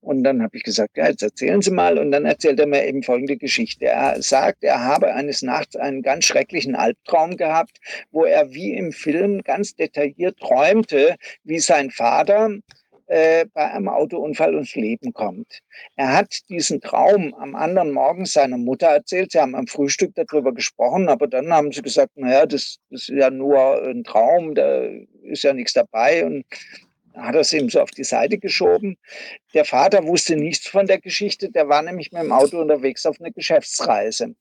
Und 0.00 0.24
dann 0.24 0.42
habe 0.42 0.56
ich 0.56 0.62
gesagt, 0.62 0.96
ja, 0.96 1.08
jetzt 1.08 1.22
erzählen 1.22 1.60
Sie 1.60 1.70
mal. 1.70 1.98
Und 1.98 2.10
dann 2.10 2.24
erzählt 2.24 2.58
er 2.58 2.66
mir 2.66 2.86
eben 2.86 3.02
folgende 3.02 3.36
Geschichte. 3.36 3.86
Er 3.86 4.20
sagt, 4.22 4.64
er 4.64 4.82
habe 4.82 5.14
eines 5.14 5.42
Nachts 5.42 5.76
einen 5.76 6.02
ganz 6.02 6.24
schrecklichen 6.24 6.74
Albtraum 6.74 7.36
gehabt, 7.36 7.78
wo 8.10 8.24
er 8.24 8.50
wie 8.52 8.72
im 8.72 8.92
Film 8.92 9.42
ganz 9.42 9.74
detailliert 9.74 10.38
träumte, 10.38 11.16
wie 11.44 11.58
sein 11.58 11.90
Vater 11.90 12.50
äh, 13.10 13.46
bei 13.52 13.68
einem 13.72 13.88
Autounfall 13.88 14.54
ums 14.54 14.76
Leben 14.76 15.12
kommt. 15.12 15.60
Er 15.96 16.12
hat 16.12 16.48
diesen 16.48 16.80
Traum 16.80 17.34
am 17.34 17.56
anderen 17.56 17.90
Morgen 17.90 18.24
seiner 18.24 18.56
Mutter 18.56 18.86
erzählt. 18.86 19.32
Sie 19.32 19.40
haben 19.40 19.56
am 19.56 19.66
Frühstück 19.66 20.14
darüber 20.14 20.54
gesprochen, 20.54 21.08
aber 21.08 21.26
dann 21.26 21.52
haben 21.52 21.72
sie 21.72 21.82
gesagt, 21.82 22.16
naja, 22.16 22.46
das, 22.46 22.78
das 22.88 23.08
ist 23.08 23.18
ja 23.18 23.28
nur 23.30 23.82
ein 23.82 24.04
Traum, 24.04 24.54
da 24.54 24.84
ist 25.24 25.42
ja 25.42 25.52
nichts 25.52 25.72
dabei. 25.72 26.24
Und 26.24 26.44
hat 27.20 27.34
er 27.34 27.42
es 27.42 27.52
eben 27.52 27.68
so 27.68 27.80
auf 27.80 27.90
die 27.90 28.04
Seite 28.04 28.38
geschoben. 28.38 28.96
Der 29.54 29.64
Vater 29.64 30.04
wusste 30.06 30.36
nichts 30.36 30.66
von 30.68 30.86
der 30.86 31.00
Geschichte, 31.00 31.50
der 31.50 31.68
war 31.68 31.82
nämlich 31.82 32.12
mit 32.12 32.22
dem 32.22 32.32
Auto 32.32 32.60
unterwegs 32.60 33.06
auf 33.06 33.20
eine 33.20 33.32
Geschäftsreise 33.32 34.34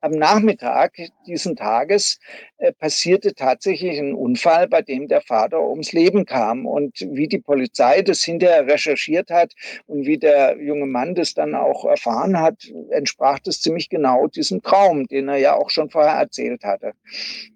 am 0.00 0.12
Nachmittag 0.12 0.96
diesen 1.26 1.56
Tages 1.56 2.18
äh, 2.58 2.72
passierte 2.72 3.34
tatsächlich 3.34 3.98
ein 3.98 4.14
Unfall, 4.14 4.68
bei 4.68 4.82
dem 4.82 5.08
der 5.08 5.20
Vater 5.20 5.62
ums 5.62 5.92
Leben 5.92 6.24
kam. 6.24 6.66
Und 6.66 7.00
wie 7.10 7.28
die 7.28 7.38
Polizei 7.38 8.02
das 8.02 8.22
hinterher 8.22 8.66
recherchiert 8.66 9.30
hat 9.30 9.54
und 9.86 10.06
wie 10.06 10.18
der 10.18 10.56
junge 10.60 10.86
Mann 10.86 11.14
das 11.14 11.34
dann 11.34 11.54
auch 11.54 11.84
erfahren 11.84 12.40
hat, 12.40 12.56
entsprach 12.90 13.38
das 13.40 13.60
ziemlich 13.60 13.88
genau 13.88 14.26
diesem 14.26 14.62
Traum, 14.62 15.06
den 15.06 15.28
er 15.28 15.36
ja 15.36 15.54
auch 15.54 15.70
schon 15.70 15.90
vorher 15.90 16.14
erzählt 16.14 16.64
hatte. 16.64 16.92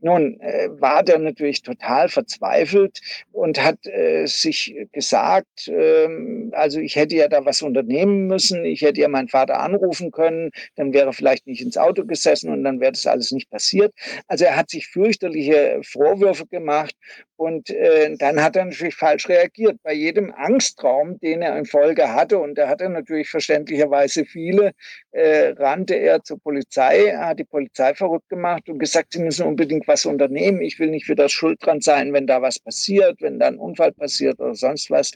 Nun 0.01 0.41
äh, 0.41 0.69
war 0.71 1.03
der 1.03 1.19
natürlich 1.19 1.63
total 1.63 2.09
verzweifelt 2.09 3.01
und 3.33 3.63
hat 3.63 3.87
äh, 3.87 4.27
sich 4.27 4.75
gesagt, 4.93 5.69
ähm, 5.69 6.53
also 6.55 6.79
ich 6.79 6.97
hätte 6.97 7.17
ja 7.17 7.29
da 7.29 7.45
was 7.45 7.63
unternehmen 7.63 8.27
müssen, 8.27 8.65
ich 8.65 8.83
hätte 8.83 9.01
ja 9.01 9.09
meinen 9.09 9.29
Vater 9.29 9.61
anrufen 9.61 10.11
können, 10.11 10.51
dann 10.77 10.93
wäre 10.93 11.13
vielleicht 11.13 11.47
nicht 11.47 11.63
ins 11.63 11.77
Auto 11.77 12.05
gesetzt 12.05 12.34
gesessen 12.35 12.51
und 12.51 12.65
dann 12.65 12.81
wäre 12.81 12.93
das 12.93 13.07
alles 13.07 13.33
nicht 13.33 13.51
passiert. 13.51 13.93
Also 14.29 14.45
er 14.45 14.57
hat 14.57 14.71
sich 14.71 14.89
fürchterliche 14.89 15.81
Vorwürfe 15.83 16.47
gemacht 16.47 16.95
und 17.37 17.71
äh, 17.71 18.17
dann 18.17 18.43
hat 18.43 18.57
er 18.57 18.65
natürlich 18.67 18.95
falsch 18.95 19.29
reagiert. 19.29 19.77
Bei 19.83 19.93
jedem 19.93 20.33
Angsttraum, 20.33 21.19
den 21.21 21.43
er 21.43 21.59
in 21.59 21.67
Folge 21.67 22.13
hatte, 22.13 22.39
und 22.39 22.59
er 22.59 22.69
hatte 22.69 22.89
natürlich 22.89 23.29
verständlicherweise 23.29 24.25
viele, 24.25 24.73
äh, 25.13 25.55
rannte 25.57 25.95
er 25.95 26.23
zur 26.23 26.41
Polizei, 26.41 27.13
hat 27.17 27.39
die 27.39 27.45
Polizei 27.45 27.95
verrückt 27.95 28.29
gemacht 28.29 28.69
und 28.69 28.79
gesagt, 28.79 29.13
sie 29.13 29.21
müssen 29.21 29.47
unbedingt 29.47 29.87
was 29.89 30.07
unternehmen. 30.07 30.63
Ich 30.63 30.79
will 30.79 30.91
nicht 30.91 31.09
wieder 31.09 31.29
schuld 31.29 31.59
dran 31.65 31.81
sein, 31.81 32.13
wenn 32.13 32.27
da 32.27 32.41
was 32.43 32.59
passiert, 32.59 33.21
wenn 33.21 33.39
da 33.39 33.49
ein 33.49 33.59
Unfall 33.59 33.93
passiert 33.93 34.41
oder 34.41 34.55
sonst 34.55 34.91
was. 34.91 35.13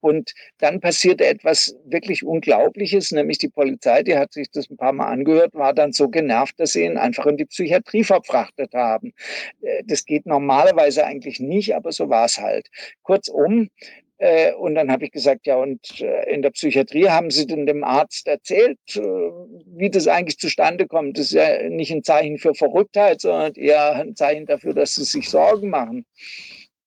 Und 0.00 0.32
dann 0.58 0.80
passierte 0.80 1.26
etwas 1.26 1.76
wirklich 1.84 2.24
Unglaubliches, 2.24 3.10
nämlich 3.12 3.38
die 3.38 3.48
Polizei, 3.48 4.02
die 4.02 4.16
hat 4.16 4.32
sich 4.32 4.50
das 4.50 4.70
ein 4.70 4.76
paar 4.76 4.92
Mal 4.92 5.08
angehört, 5.08 5.54
war 5.54 5.74
dann 5.74 5.92
so 5.92 6.08
genervt, 6.08 6.58
dass 6.58 6.72
sie 6.72 6.84
ihn 6.84 6.96
einfach 6.96 7.26
in 7.26 7.36
die 7.36 7.46
Psychiatrie 7.46 8.04
verfrachtet 8.04 8.72
haben. 8.74 9.12
Äh, 9.62 9.82
das 9.86 10.04
geht 10.04 10.26
normalerweise 10.26 11.04
eigentlich 11.04 11.40
nicht, 11.40 11.74
aber 11.74 11.92
so 11.92 12.08
war 12.08 12.24
es 12.24 12.38
halt. 12.38 12.68
Kurzum, 13.02 13.70
äh, 14.20 14.52
und 14.52 14.74
dann 14.74 14.92
habe 14.92 15.04
ich 15.06 15.12
gesagt, 15.12 15.46
ja, 15.46 15.56
und 15.56 16.00
äh, 16.02 16.30
in 16.30 16.42
der 16.42 16.50
Psychiatrie 16.50 17.08
haben 17.08 17.30
Sie 17.30 17.46
denn 17.46 17.64
dem 17.64 17.82
Arzt 17.82 18.28
erzählt, 18.28 18.78
wie 18.94 19.88
das 19.88 20.08
eigentlich 20.08 20.38
zustande 20.38 20.86
kommt? 20.86 21.16
Das 21.16 21.26
ist 21.26 21.32
ja 21.32 21.68
nicht 21.70 21.90
ein 21.90 22.04
Zeichen 22.04 22.36
für 22.36 22.54
Verrücktheit, 22.54 23.22
sondern 23.22 23.54
eher 23.54 23.94
ein 23.94 24.14
Zeichen 24.16 24.44
dafür, 24.44 24.74
dass 24.74 24.94
Sie 24.94 25.04
sich 25.04 25.30
Sorgen 25.30 25.70
machen. 25.70 26.04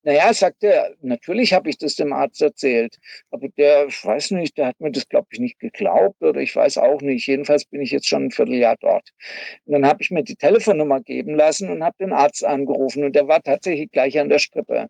Naja, 0.05 0.33
sagt 0.33 0.63
er, 0.63 0.93
natürlich 1.01 1.53
habe 1.53 1.69
ich 1.69 1.77
das 1.77 1.95
dem 1.95 2.11
Arzt 2.11 2.41
erzählt. 2.41 2.99
Aber 3.31 3.47
der, 3.47 3.87
ich 3.87 4.03
weiß 4.03 4.31
nicht, 4.31 4.57
der 4.57 4.67
hat 4.67 4.79
mir 4.81 4.91
das, 4.91 5.07
glaube 5.07 5.27
ich, 5.31 5.39
nicht 5.39 5.59
geglaubt 5.59 6.21
oder 6.21 6.41
ich 6.41 6.53
weiß 6.53 6.77
auch 6.77 7.01
nicht. 7.01 7.25
Jedenfalls 7.25 7.63
bin 7.63 7.81
ich 7.81 7.91
jetzt 7.91 8.07
schon 8.07 8.25
ein 8.25 8.31
Vierteljahr 8.31 8.75
dort. 8.81 9.09
Und 9.65 9.73
dann 9.73 9.85
habe 9.85 10.01
ich 10.01 10.11
mir 10.11 10.23
die 10.23 10.35
Telefonnummer 10.35 10.99
geben 10.99 11.35
lassen 11.35 11.69
und 11.69 11.83
habe 11.83 11.95
den 11.99 12.11
Arzt 12.11 12.43
angerufen 12.43 13.05
und 13.05 13.15
der 13.15 13.29
war 13.29 13.41
tatsächlich 13.41 13.91
gleich 13.91 14.19
an 14.19 14.27
der 14.27 14.39
Strippe. 14.39 14.89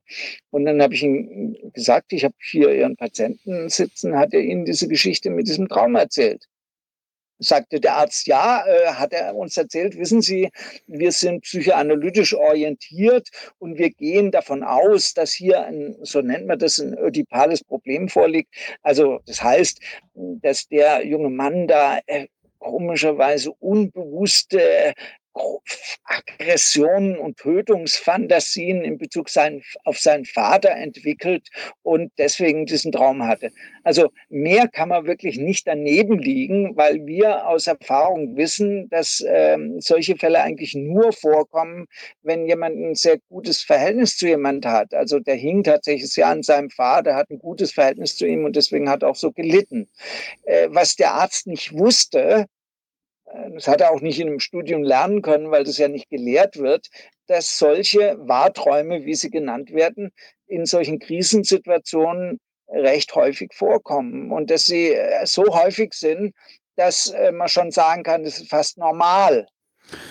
Und 0.50 0.66
dann 0.66 0.82
habe 0.82 0.96
ich 0.96 1.04
ihm 1.04 1.56
gesagt, 1.74 2.12
ich 2.12 2.24
habe 2.24 2.36
hier 2.42 2.74
Ihren 2.74 2.96
Patienten 2.96 3.70
sitzen, 3.70 4.18
hat 4.18 4.34
er 4.34 4.42
Ihnen 4.42 4.66
diese 4.66 4.88
Geschichte 4.88 5.30
mit 5.30 5.48
diesem 5.48 5.68
Traum 5.68 5.96
erzählt 5.96 6.48
sagte 7.44 7.80
der 7.80 7.96
Arzt, 7.96 8.28
ja, 8.28 8.66
äh, 8.66 8.94
hat 8.94 9.14
er 9.14 9.36
uns 9.36 9.58
erzählt, 9.58 9.98
wissen 9.98 10.22
Sie, 10.22 10.50
wir 10.88 11.12
sind 11.12 11.42
psychoanalytisch 11.42 12.34
orientiert 12.34 13.30
und 13.60 13.78
wir 13.78 13.90
gehen 13.90 14.32
davon 14.32 14.64
aus, 14.64 15.14
dass 15.14 15.32
hier 15.32 15.66
ein, 15.66 15.96
so 16.02 16.22
nennt 16.22 16.48
man 16.48 16.60
das, 16.60 16.80
ein 16.80 16.98
ödipales 16.98 17.64
Problem 17.64 18.10
vorliegt. 18.10 18.54
Also 18.82 19.20
das 19.26 19.44
heißt, 19.44 19.80
dass 20.16 20.68
der 20.68 21.06
junge 21.06 21.30
Mann 21.30 21.68
da 21.68 22.00
äh, 22.08 22.28
komischerweise 22.60 23.52
unbewusste 23.52 24.94
Aggressionen 26.06 27.18
und 27.18 27.38
Tötungsfantasien 27.38 28.84
in 28.84 28.98
Bezug 28.98 29.30
sein, 29.30 29.64
auf 29.84 29.98
seinen 29.98 30.26
Vater 30.26 30.72
entwickelt 30.72 31.50
und 31.82 32.12
deswegen 32.18 32.66
diesen 32.66 32.92
Traum 32.92 33.24
hatte. 33.24 33.52
Also 33.84 34.12
mehr 34.30 34.68
kann 34.68 34.90
man 34.90 35.06
wirklich 35.06 35.38
nicht 35.38 35.68
daneben 35.68 36.20
liegen, 36.20 36.76
weil 36.78 37.06
wir 37.06 37.48
aus 37.48 37.68
Erfahrung 37.68 38.38
wissen, 38.38 38.90
dass 38.90 39.24
ähm, 39.28 39.80
solche 39.82 40.16
Fälle 40.16 40.42
eigentlich 40.42 40.76
nur 40.76 41.12
vorkommen, 41.14 41.88
wenn 42.22 42.46
jemand 42.46 42.78
ein 42.78 42.96
sehr 42.96 43.18
gutes 43.30 43.62
Verhältnis 43.62 44.18
zu 44.18 44.28
jemand 44.28 44.66
hat. 44.66 44.94
Also 44.94 45.20
der 45.20 45.36
hing 45.36 45.64
tatsächlich 45.64 46.12
sehr 46.12 46.28
an 46.28 46.44
seinem 46.44 46.70
Vater, 46.70 47.16
hat 47.16 47.30
ein 47.30 47.40
gutes 47.40 47.72
Verhältnis 47.74 48.16
zu 48.16 48.26
ihm 48.26 48.46
und 48.46 48.56
deswegen 48.56 48.90
hat 48.90 49.04
auch 49.04 49.16
so 49.16 49.32
gelitten. 49.32 49.90
Äh, 50.44 50.68
was 50.70 50.96
der 50.96 51.14
Arzt 51.14 51.48
nicht 51.48 51.74
wusste, 51.74 52.48
das 53.52 53.68
hat 53.68 53.82
er 53.82 53.92
auch 53.92 54.02
nicht 54.02 54.20
in 54.20 54.28
einem 54.28 54.40
Studium 54.40 54.84
lernen 54.84 55.22
können, 55.22 55.52
weil 55.52 55.64
das 55.64 55.78
ja 55.78 55.88
nicht 55.88 56.10
gelehrt 56.10 56.58
wird, 56.58 56.90
dass 57.28 57.58
solche 57.58 58.16
Wahrträume, 58.20 59.06
wie 59.06 59.16
sie 59.16 59.30
genannt 59.30 59.74
werden, 59.74 60.12
in 60.48 60.66
solchen 60.66 61.00
Krisensituationen 61.00 62.40
recht 62.68 63.14
häufig 63.16 63.54
vorkommen 63.54 64.32
und 64.32 64.50
dass 64.50 64.66
sie 64.66 64.94
äh, 64.94 65.26
so 65.26 65.44
häufig 65.56 65.94
sind, 65.94 66.34
dass 66.76 67.12
äh, 67.12 67.32
man 67.32 67.48
schon 67.48 67.72
sagen 67.72 68.04
kann, 68.04 68.24
das 68.24 68.40
ist 68.40 68.50
fast 68.50 68.78
normal. 68.78 69.48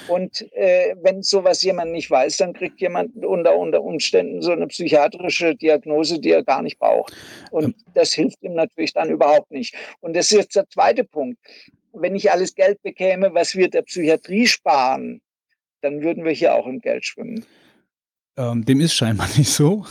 Und 0.06 0.46
äh, 0.52 0.94
wenn 1.00 1.22
sowas 1.22 1.62
jemand 1.62 1.92
nicht 1.92 2.10
weiß, 2.10 2.36
dann 2.36 2.52
kriegt 2.52 2.80
jemand 2.80 3.16
unter, 3.24 3.56
unter 3.56 3.82
Umständen 3.82 4.42
so 4.42 4.52
eine 4.52 4.66
psychiatrische 4.66 5.56
Diagnose, 5.56 6.20
die 6.20 6.30
er 6.30 6.44
gar 6.44 6.62
nicht 6.62 6.78
braucht. 6.78 7.14
Und 7.50 7.74
das 7.94 8.12
hilft 8.12 8.42
ihm 8.42 8.54
natürlich 8.54 8.92
dann 8.92 9.10
überhaupt 9.10 9.50
nicht. 9.50 9.74
Und 10.00 10.14
das 10.14 10.30
ist 10.30 10.38
jetzt 10.38 10.56
der 10.56 10.68
zweite 10.68 11.04
Punkt 11.04 11.38
wenn 11.92 12.14
ich 12.14 12.30
alles 12.30 12.54
Geld 12.54 12.82
bekäme, 12.82 13.34
was 13.34 13.54
wir 13.54 13.68
der 13.68 13.82
Psychiatrie 13.82 14.46
sparen, 14.46 15.20
dann 15.80 16.02
würden 16.02 16.24
wir 16.24 16.32
hier 16.32 16.54
auch 16.54 16.66
im 16.66 16.80
Geld 16.80 17.04
schwimmen. 17.04 17.44
Ähm, 18.36 18.64
dem 18.64 18.80
ist 18.80 18.94
scheinbar 18.94 19.28
nicht 19.36 19.50
so. 19.50 19.84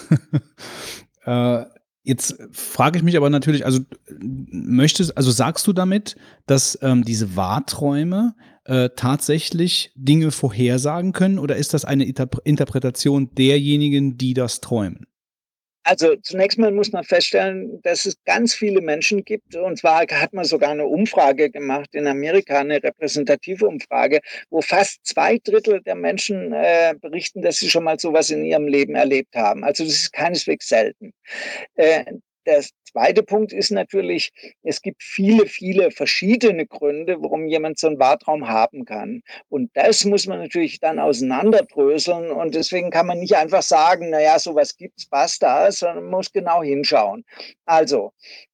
äh, 1.26 1.66
jetzt 2.04 2.38
frage 2.52 2.98
ich 2.98 3.04
mich 3.04 3.18
aber 3.18 3.30
natürlich, 3.30 3.66
also 3.66 3.80
möchtest, 4.20 5.16
also 5.16 5.32
sagst 5.32 5.68
du 5.68 5.74
damit, 5.74 6.16
dass 6.48 6.78
ähm, 6.82 7.04
diese 7.04 7.36
Wahrträume 7.36 8.36
äh, 8.66 8.90
tatsächlich 8.96 9.92
Dinge 9.96 10.32
vorhersagen 10.32 11.14
können 11.14 11.40
oder 11.40 11.56
ist 11.56 11.74
das 11.74 11.86
eine 11.86 12.06
Interpretation 12.06 13.34
derjenigen, 13.36 14.18
die 14.18 14.34
das 14.34 14.62
träumen? 14.62 15.06
Also 15.84 16.16
zunächst 16.18 16.60
mal 16.60 16.72
muss 16.72 16.92
man 16.92 17.04
feststellen, 17.04 17.82
dass 17.82 18.06
es 18.06 18.16
ganz 18.26 18.54
viele 18.54 18.82
Menschen 18.82 19.24
gibt. 19.24 19.56
Und 19.56 19.80
zwar 19.80 20.02
hat 20.02 20.34
man 20.34 20.46
sogar 20.46 20.72
eine 20.72 20.86
Umfrage 20.86 21.50
gemacht 21.50 21.90
in 21.94 22.08
Amerika, 22.08 22.60
eine 22.60 22.84
repräsentative 22.84 23.68
Umfrage, 23.68 24.20
wo 24.50 24.62
fast 24.62 25.06
zwei 25.06 25.40
Drittel 25.40 25.82
der 25.82 25.96
Menschen 25.96 26.54
äh, 26.54 26.94
berichten, 27.02 27.42
dass 27.42 27.58
sie 27.58 27.70
schon 27.70 27.84
mal 27.84 28.00
sowas 28.00 28.30
in 28.30 28.46
ihrem 28.46 28.68
Leben 28.68 28.96
erlebt 28.96 29.36
haben. 29.36 29.64
Also 29.64 29.84
das 29.84 29.94
ist 29.94 30.14
keineswegs 30.14 30.70
selten. 30.70 31.14
Äh, 31.76 32.06
der 32.46 32.64
zweite 32.92 33.24
Punkt 33.24 33.54
ist 33.54 33.72
natürlich, 33.72 34.32
es 34.64 34.82
gibt 34.82 35.04
viele, 35.04 35.46
viele 35.46 35.92
verschiedene 35.92 36.66
Gründe, 36.66 37.18
warum 37.22 37.48
jemand 37.48 37.80
so 37.80 37.88
einen 37.88 38.00
Wartraum 38.00 38.48
haben 38.48 38.86
kann. 38.86 39.22
Und 39.50 39.72
das 39.76 40.06
muss 40.06 40.28
man 40.28 40.40
natürlich 40.40 40.80
dann 40.80 41.00
auseinanderdröseln. 41.00 42.32
Und 42.32 42.56
deswegen 42.56 42.90
kann 42.92 43.08
man 43.08 43.20
nicht 43.20 43.36
einfach 43.36 43.62
sagen, 43.62 44.10
naja, 44.10 44.40
sowas 44.40 44.76
gibt's, 44.78 45.08
passt 45.08 45.44
da, 45.44 45.72
sondern 45.72 46.04
man 46.04 46.12
muss 46.12 46.32
genau 46.32 46.64
hinschauen. 46.64 47.26
Also, 47.66 48.14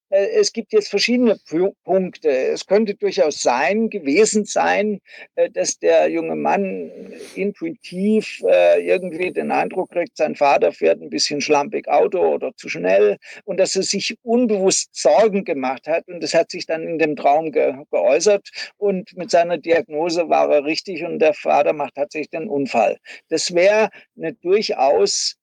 es 0.09 0.53
gibt 0.53 0.71
jetzt 0.71 0.89
verschiedene 0.89 1.37
Punkte. 1.83 2.29
Es 2.29 2.65
könnte 2.65 2.95
durchaus 2.95 3.41
sein, 3.41 3.89
gewesen 3.89 4.45
sein, 4.45 5.01
äh, 5.35 5.49
dass 5.49 5.79
der 5.79 6.09
junge 6.09 6.35
Mann 6.35 6.91
intuitiv 7.35 8.41
äh, 8.47 8.81
irgendwie 8.87 9.31
den 9.31 9.51
Eindruck 9.51 9.91
kriegt, 9.91 10.15
sein 10.17 10.35
Vater 10.35 10.71
fährt 10.71 11.01
ein 11.01 11.09
bisschen 11.09 11.41
schlampig 11.41 11.87
Auto 11.87 12.19
oder 12.19 12.55
zu 12.55 12.69
schnell 12.69 13.17
und 13.43 13.59
dass 13.59 13.75
er 13.75 13.83
sich 13.83 14.17
unbewusst 14.23 14.95
Sorgen 14.95 15.43
gemacht 15.43 15.87
hat 15.87 16.07
und 16.07 16.23
das 16.23 16.33
hat 16.33 16.51
sich 16.51 16.65
dann 16.65 16.83
in 16.83 16.99
dem 16.99 17.15
Traum 17.15 17.51
ge 17.51 17.73
geäußert 17.91 18.49
und 18.77 19.15
mit 19.17 19.29
seiner 19.29 19.57
Diagnose 19.57 20.29
war 20.29 20.49
er 20.51 20.63
richtig 20.63 21.03
und 21.03 21.19
der 21.19 21.33
Vater 21.33 21.73
macht 21.73 21.95
tatsächlich 21.95 22.29
den 22.29 22.47
Unfall. 22.47 22.97
Das 23.29 23.53
wäre 23.53 23.89
eine 24.17 24.33
durchaus 24.33 25.35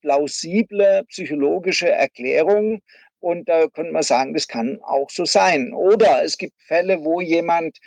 plausible 0.00 1.02
psychologische 1.08 1.90
Erklärung, 1.90 2.80
und 3.20 3.48
da 3.48 3.66
könnte 3.68 3.92
man 3.92 4.02
sagen, 4.02 4.34
das 4.34 4.48
kann 4.48 4.80
auch 4.82 5.10
so 5.10 5.24
sein. 5.24 5.72
Oder 5.72 6.22
es 6.24 6.38
gibt 6.38 6.60
Fälle, 6.62 7.04
wo 7.04 7.20
jemand 7.20 7.78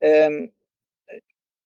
ähm, 0.00 0.52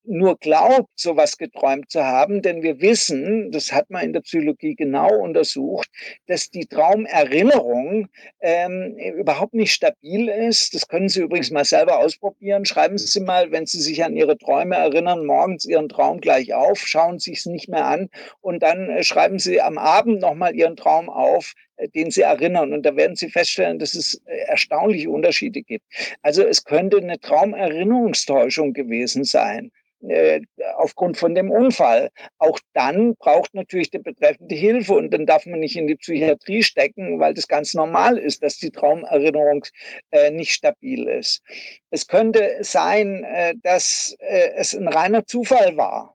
nur 0.06 0.38
glaubt, 0.38 0.88
sowas 0.94 1.36
geträumt 1.36 1.90
zu 1.90 2.04
haben, 2.04 2.42
denn 2.42 2.62
wir 2.62 2.80
wissen, 2.80 3.50
das 3.50 3.72
hat 3.72 3.90
man 3.90 4.04
in 4.04 4.12
der 4.12 4.20
Psychologie 4.20 4.74
genau 4.74 5.12
untersucht, 5.18 5.88
dass 6.26 6.50
die 6.50 6.66
Traumerinnerung 6.66 8.08
ähm, 8.40 8.96
überhaupt 8.96 9.54
nicht 9.54 9.72
stabil 9.72 10.28
ist. 10.28 10.74
Das 10.74 10.86
können 10.88 11.08
Sie 11.08 11.20
übrigens 11.20 11.50
mal 11.50 11.64
selber 11.64 11.98
ausprobieren. 11.98 12.64
Schreiben 12.64 12.98
Sie 12.98 13.20
mal, 13.20 13.50
wenn 13.50 13.66
Sie 13.66 13.80
sich 13.80 14.04
an 14.04 14.16
Ihre 14.16 14.38
Träume 14.38 14.76
erinnern, 14.76 15.26
morgens 15.26 15.64
Ihren 15.64 15.88
Traum 15.88 16.20
gleich 16.20 16.54
auf, 16.54 16.78
schauen 16.78 17.18
Sie 17.18 17.32
es 17.32 17.46
nicht 17.46 17.68
mehr 17.68 17.86
an 17.86 18.08
und 18.40 18.62
dann 18.62 18.90
äh, 18.90 19.02
schreiben 19.02 19.38
Sie 19.38 19.60
am 19.60 19.78
Abend 19.78 20.20
nochmal 20.20 20.54
Ihren 20.54 20.76
Traum 20.76 21.10
auf, 21.10 21.54
den 21.94 22.10
Sie 22.10 22.22
erinnern. 22.22 22.72
Und 22.72 22.84
da 22.84 22.96
werden 22.96 23.16
Sie 23.16 23.28
feststellen, 23.28 23.78
dass 23.78 23.94
es 23.94 24.20
äh, 24.26 24.36
erstaunliche 24.48 25.10
Unterschiede 25.10 25.62
gibt. 25.62 25.84
Also 26.22 26.42
es 26.42 26.64
könnte 26.64 26.98
eine 26.98 27.18
Traumerinnerungstäuschung 27.20 28.72
gewesen 28.72 29.24
sein. 29.24 29.70
Äh, 30.02 30.42
aufgrund 30.76 31.16
von 31.16 31.34
dem 31.34 31.50
Unfall. 31.50 32.10
Auch 32.38 32.60
dann 32.74 33.16
braucht 33.16 33.54
natürlich 33.54 33.90
der 33.90 34.00
Betreffende 34.00 34.54
Hilfe 34.54 34.92
und 34.92 35.10
dann 35.10 35.24
darf 35.24 35.46
man 35.46 35.60
nicht 35.60 35.74
in 35.76 35.86
die 35.86 35.96
Psychiatrie 35.96 36.62
stecken, 36.62 37.18
weil 37.18 37.32
das 37.32 37.48
ganz 37.48 37.72
normal 37.72 38.18
ist, 38.18 38.42
dass 38.42 38.58
die 38.58 38.70
Traumerinnerung 38.70 39.64
äh, 40.10 40.30
nicht 40.30 40.52
stabil 40.52 41.08
ist. 41.08 41.42
Es 41.90 42.06
könnte 42.06 42.58
sein, 42.60 43.24
äh, 43.24 43.54
dass 43.62 44.14
äh, 44.20 44.50
es 44.56 44.74
ein 44.74 44.86
reiner 44.86 45.24
Zufall 45.24 45.76
war. 45.76 46.14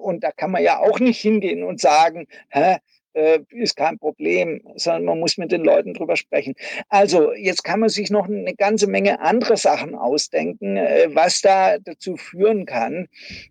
Und 0.00 0.24
da 0.24 0.30
kann 0.30 0.52
man 0.52 0.62
ja 0.62 0.78
auch 0.78 1.00
nicht 1.00 1.20
hingehen 1.20 1.64
und 1.64 1.80
sagen, 1.80 2.28
hä, 2.50 2.76
äh, 3.16 3.40
ist 3.50 3.76
kein 3.76 3.98
Problem, 3.98 4.60
sondern 4.76 5.04
man 5.04 5.20
muss 5.20 5.38
mit 5.38 5.50
den 5.50 5.64
Leuten 5.64 5.94
drüber 5.94 6.16
sprechen. 6.16 6.54
Also 6.88 7.32
jetzt 7.32 7.64
kann 7.64 7.80
man 7.80 7.88
sich 7.88 8.10
noch 8.10 8.28
eine 8.28 8.54
ganze 8.54 8.86
Menge 8.86 9.20
andere 9.20 9.56
Sachen 9.56 9.94
ausdenken, 9.94 10.76
äh, 10.76 11.08
was 11.12 11.40
da 11.40 11.78
dazu 11.78 12.16
führen 12.16 12.66
kann. 12.66 13.08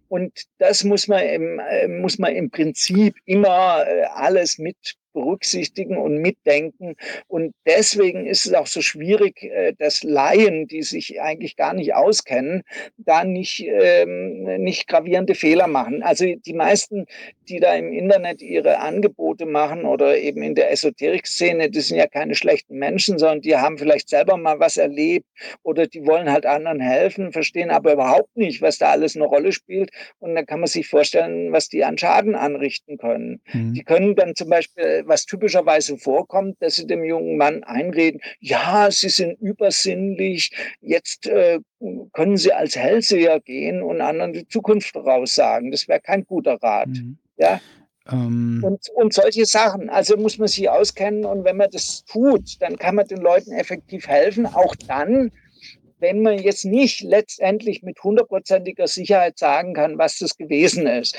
Und 0.07 0.31
das 0.59 0.83
muss 0.83 1.07
man 1.07 1.25
im, 1.25 1.59
äh, 1.59 1.87
muss 1.87 2.19
man 2.19 2.35
im 2.35 2.51
Prinzip 2.51 3.15
immer 3.25 3.85
äh, 3.87 4.03
alles 4.13 4.59
mit 4.59 4.95
berücksichtigen 5.15 5.97
und 5.97 6.19
mitdenken. 6.19 6.95
Und 7.27 7.55
deswegen 7.65 8.27
ist 8.27 8.45
es 8.45 8.53
auch 8.53 8.67
so 8.67 8.81
schwierig, 8.81 9.41
äh, 9.41 9.73
dass 9.79 10.03
Laien, 10.03 10.67
die 10.67 10.83
sich 10.83 11.19
eigentlich 11.19 11.55
gar 11.55 11.73
nicht 11.73 11.95
auskennen, 11.95 12.61
da 12.97 13.23
nicht, 13.23 13.65
ähm, 13.65 14.43
nicht 14.61 14.87
gravierende 14.87 15.33
Fehler 15.33 15.67
machen. 15.67 16.03
Also 16.03 16.25
die 16.25 16.53
meisten, 16.53 17.07
die 17.49 17.59
da 17.59 17.73
im 17.75 17.91
Internet 17.91 18.41
ihre 18.41 18.79
Angebote 18.79 19.45
machen 19.45 19.85
oder 19.85 20.17
eben 20.17 20.43
in 20.43 20.53
der 20.53 20.71
Esoterik-Szene, 20.71 21.69
die 21.69 21.81
sind 21.81 21.97
ja 21.97 22.07
keine 22.07 22.35
schlechten 22.35 22.77
Menschen, 22.77 23.17
sondern 23.17 23.41
die 23.41 23.55
haben 23.55 23.77
vielleicht 23.77 24.09
selber 24.09 24.37
mal 24.37 24.59
was 24.59 24.77
erlebt 24.77 25.25
oder 25.63 25.87
die 25.87 26.05
wollen 26.05 26.31
halt 26.31 26.45
anderen 26.45 26.81
helfen, 26.81 27.31
verstehen 27.31 27.71
aber 27.71 27.93
überhaupt 27.93 28.35
nicht, 28.35 28.61
was 28.61 28.77
da 28.77 28.91
alles 28.91 29.15
eine 29.15 29.25
Rolle 29.25 29.53
spielt. 29.53 29.91
Und 30.19 30.35
dann 30.35 30.45
kann 30.45 30.59
man 30.59 30.67
sich 30.67 30.87
vorstellen, 30.87 31.53
was 31.53 31.69
die 31.69 31.85
an 31.85 31.97
Schaden 31.97 32.35
anrichten 32.35 32.97
können. 32.97 33.41
Mhm. 33.53 33.73
Die 33.73 33.83
können 33.83 34.15
dann 34.15 34.35
zum 34.35 34.49
Beispiel 34.49 35.03
was 35.07 35.25
typischerweise 35.25 35.97
vorkommt, 35.97 36.61
dass 36.61 36.75
sie 36.75 36.87
dem 36.87 37.03
jungen 37.03 37.37
Mann 37.37 37.63
einreden, 37.63 38.21
ja, 38.39 38.89
sie 38.91 39.09
sind 39.09 39.39
übersinnlich, 39.39 40.51
jetzt 40.81 41.27
äh, 41.27 41.59
können 42.13 42.37
sie 42.37 42.53
als 42.53 42.75
Hellseher 42.75 43.39
gehen 43.39 43.81
und 43.81 44.01
anderen 44.01 44.33
die 44.33 44.47
Zukunft 44.47 44.91
voraussagen. 44.91 45.71
Das 45.71 45.87
wäre 45.87 45.99
kein 45.99 46.25
guter 46.25 46.55
Rat. 46.61 46.87
Mhm. 46.87 47.17
Ja. 47.37 47.59
Ähm. 48.11 48.61
Und, 48.63 48.89
und 48.89 49.13
solche 49.13 49.45
Sachen. 49.45 49.89
Also 49.89 50.17
muss 50.17 50.37
man 50.37 50.47
sich 50.47 50.69
auskennen 50.69 51.25
und 51.25 51.43
wenn 51.43 51.57
man 51.57 51.69
das 51.71 52.03
tut, 52.05 52.61
dann 52.61 52.77
kann 52.77 52.95
man 52.95 53.07
den 53.07 53.19
Leuten 53.19 53.51
effektiv 53.51 54.07
helfen, 54.07 54.45
auch 54.45 54.75
dann, 54.87 55.31
wenn 55.99 56.21
man 56.21 56.37
jetzt 56.37 56.65
nicht 56.65 57.01
letztendlich 57.01 57.81
mit 57.81 58.03
hundertprozentiger 58.03 58.87
Sicherheit 58.87 59.39
sagen 59.39 59.73
kann, 59.73 59.97
was 59.97 60.19
das 60.19 60.37
gewesen 60.37 60.87
ist. 60.87 61.17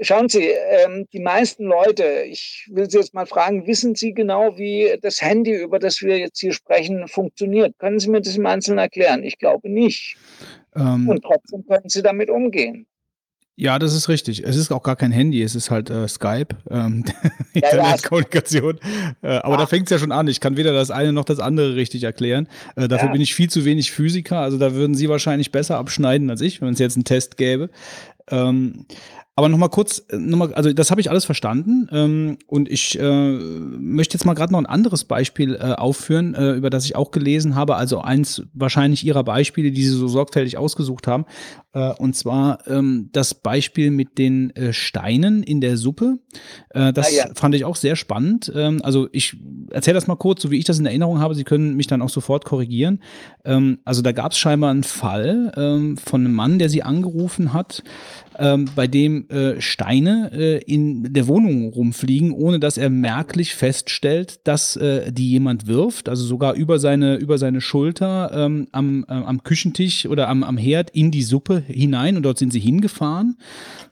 Schauen 0.00 0.28
Sie, 0.28 0.44
ähm, 0.44 1.06
die 1.12 1.20
meisten 1.20 1.64
Leute, 1.64 2.04
ich 2.28 2.68
will 2.70 2.88
Sie 2.88 2.98
jetzt 2.98 3.14
mal 3.14 3.26
fragen, 3.26 3.66
wissen 3.66 3.94
Sie 3.94 4.14
genau, 4.14 4.56
wie 4.56 4.96
das 5.02 5.20
Handy, 5.20 5.54
über 5.54 5.78
das 5.78 6.02
wir 6.02 6.18
jetzt 6.18 6.38
hier 6.38 6.52
sprechen, 6.52 7.08
funktioniert? 7.08 7.76
Können 7.78 7.98
Sie 7.98 8.08
mir 8.08 8.20
das 8.20 8.36
im 8.36 8.46
Einzelnen 8.46 8.78
erklären? 8.78 9.24
Ich 9.24 9.38
glaube 9.38 9.68
nicht. 9.68 10.16
Ähm, 10.76 11.08
Und 11.08 11.22
trotzdem 11.22 11.66
können 11.66 11.88
Sie 11.88 12.02
damit 12.02 12.30
umgehen. 12.30 12.86
Ja, 13.60 13.80
das 13.80 13.92
ist 13.92 14.08
richtig. 14.08 14.44
Es 14.44 14.54
ist 14.54 14.70
auch 14.70 14.84
gar 14.84 14.94
kein 14.94 15.10
Handy, 15.10 15.42
es 15.42 15.56
ist 15.56 15.68
halt 15.68 15.90
äh, 15.90 16.06
Skype, 16.06 16.54
ähm, 16.70 17.04
Internetkommunikation. 17.54 18.78
Äh, 19.20 19.38
aber 19.38 19.54
ah. 19.54 19.56
da 19.56 19.66
fängt 19.66 19.86
es 19.86 19.90
ja 19.90 19.98
schon 19.98 20.12
an. 20.12 20.28
Ich 20.28 20.38
kann 20.38 20.56
weder 20.56 20.72
das 20.72 20.92
eine 20.92 21.12
noch 21.12 21.24
das 21.24 21.40
andere 21.40 21.74
richtig 21.74 22.04
erklären. 22.04 22.46
Äh, 22.76 22.86
dafür 22.86 23.08
ja. 23.08 23.12
bin 23.12 23.20
ich 23.20 23.34
viel 23.34 23.50
zu 23.50 23.64
wenig 23.64 23.90
Physiker. 23.90 24.38
Also 24.38 24.58
da 24.58 24.74
würden 24.74 24.94
Sie 24.94 25.08
wahrscheinlich 25.08 25.50
besser 25.50 25.76
abschneiden 25.76 26.30
als 26.30 26.40
ich, 26.40 26.62
wenn 26.62 26.72
es 26.72 26.78
jetzt 26.78 26.94
einen 26.94 27.04
Test 27.04 27.36
gäbe. 27.36 27.68
Ähm, 28.30 28.86
aber 29.38 29.48
nochmal 29.48 29.68
kurz, 29.68 30.04
äh, 30.08 30.16
noch 30.16 30.36
mal, 30.36 30.54
also 30.54 30.72
das 30.72 30.90
habe 30.90 31.00
ich 31.00 31.10
alles 31.10 31.24
verstanden 31.24 31.88
ähm, 31.92 32.38
und 32.48 32.68
ich 32.68 32.98
äh, 32.98 33.38
möchte 33.78 34.14
jetzt 34.14 34.24
mal 34.24 34.34
gerade 34.34 34.52
noch 34.52 34.58
ein 34.58 34.66
anderes 34.66 35.04
Beispiel 35.04 35.54
äh, 35.54 35.74
aufführen, 35.74 36.34
äh, 36.34 36.54
über 36.54 36.70
das 36.70 36.84
ich 36.86 36.96
auch 36.96 37.12
gelesen 37.12 37.54
habe. 37.54 37.76
Also 37.76 38.00
eins 38.00 38.42
wahrscheinlich 38.52 39.06
Ihrer 39.06 39.22
Beispiele, 39.22 39.70
die 39.70 39.84
Sie 39.84 39.90
so 39.90 40.08
sorgfältig 40.08 40.58
ausgesucht 40.58 41.06
haben. 41.06 41.24
Äh, 41.72 41.92
und 41.98 42.16
zwar 42.16 42.66
ähm, 42.66 43.10
das 43.12 43.32
Beispiel 43.32 43.92
mit 43.92 44.18
den 44.18 44.50
äh, 44.56 44.72
Steinen 44.72 45.44
in 45.44 45.60
der 45.60 45.76
Suppe. 45.76 46.18
das 46.72 47.06
ah, 47.06 47.14
ja. 47.14 47.26
fand 47.36 47.54
ich 47.54 47.64
auch 47.64 47.76
sehr 47.76 47.94
spannend. 47.94 48.50
Ähm, 48.56 48.80
also 48.82 49.08
ich 49.12 49.36
erzähle 49.70 49.94
das 49.94 50.08
mal 50.08 50.16
kurz, 50.16 50.42
so 50.42 50.50
wie 50.50 50.58
ich 50.58 50.64
das 50.64 50.80
in 50.80 50.86
Erinnerung 50.86 51.20
habe. 51.20 51.36
Sie 51.36 51.44
können 51.44 51.76
mich 51.76 51.86
dann 51.86 52.02
auch 52.02 52.08
sofort 52.08 52.44
korrigieren. 52.44 53.04
Ähm, 53.44 53.78
also 53.84 54.02
da 54.02 54.10
gab 54.10 54.32
es 54.32 54.38
scheinbar 54.38 54.72
einen 54.72 54.82
Fall 54.82 55.52
ähm, 55.56 55.96
von 55.96 56.22
einem 56.22 56.34
Mann, 56.34 56.58
der 56.58 56.70
Sie 56.70 56.82
angerufen 56.82 57.52
hat 57.52 57.84
ähm, 58.38 58.66
bei 58.74 58.86
dem 58.86 59.28
äh, 59.28 59.60
Steine 59.60 60.30
äh, 60.32 60.58
in 60.64 61.12
der 61.12 61.26
Wohnung 61.26 61.72
rumfliegen, 61.72 62.32
ohne 62.32 62.60
dass 62.60 62.78
er 62.78 62.90
merklich 62.90 63.54
feststellt, 63.54 64.46
dass 64.46 64.76
äh, 64.76 65.12
die 65.12 65.30
jemand 65.30 65.66
wirft, 65.66 66.08
also 66.08 66.24
sogar 66.24 66.54
über 66.54 66.78
seine, 66.78 67.16
über 67.16 67.38
seine 67.38 67.60
Schulter 67.60 68.30
ähm, 68.32 68.68
am, 68.72 69.04
äh, 69.08 69.12
am 69.12 69.42
Küchentisch 69.42 70.06
oder 70.06 70.28
am, 70.28 70.44
am 70.44 70.56
Herd 70.56 70.90
in 70.90 71.10
die 71.10 71.22
Suppe 71.22 71.62
hinein 71.66 72.16
und 72.16 72.22
dort 72.22 72.38
sind 72.38 72.52
sie 72.52 72.60
hingefahren 72.60 73.36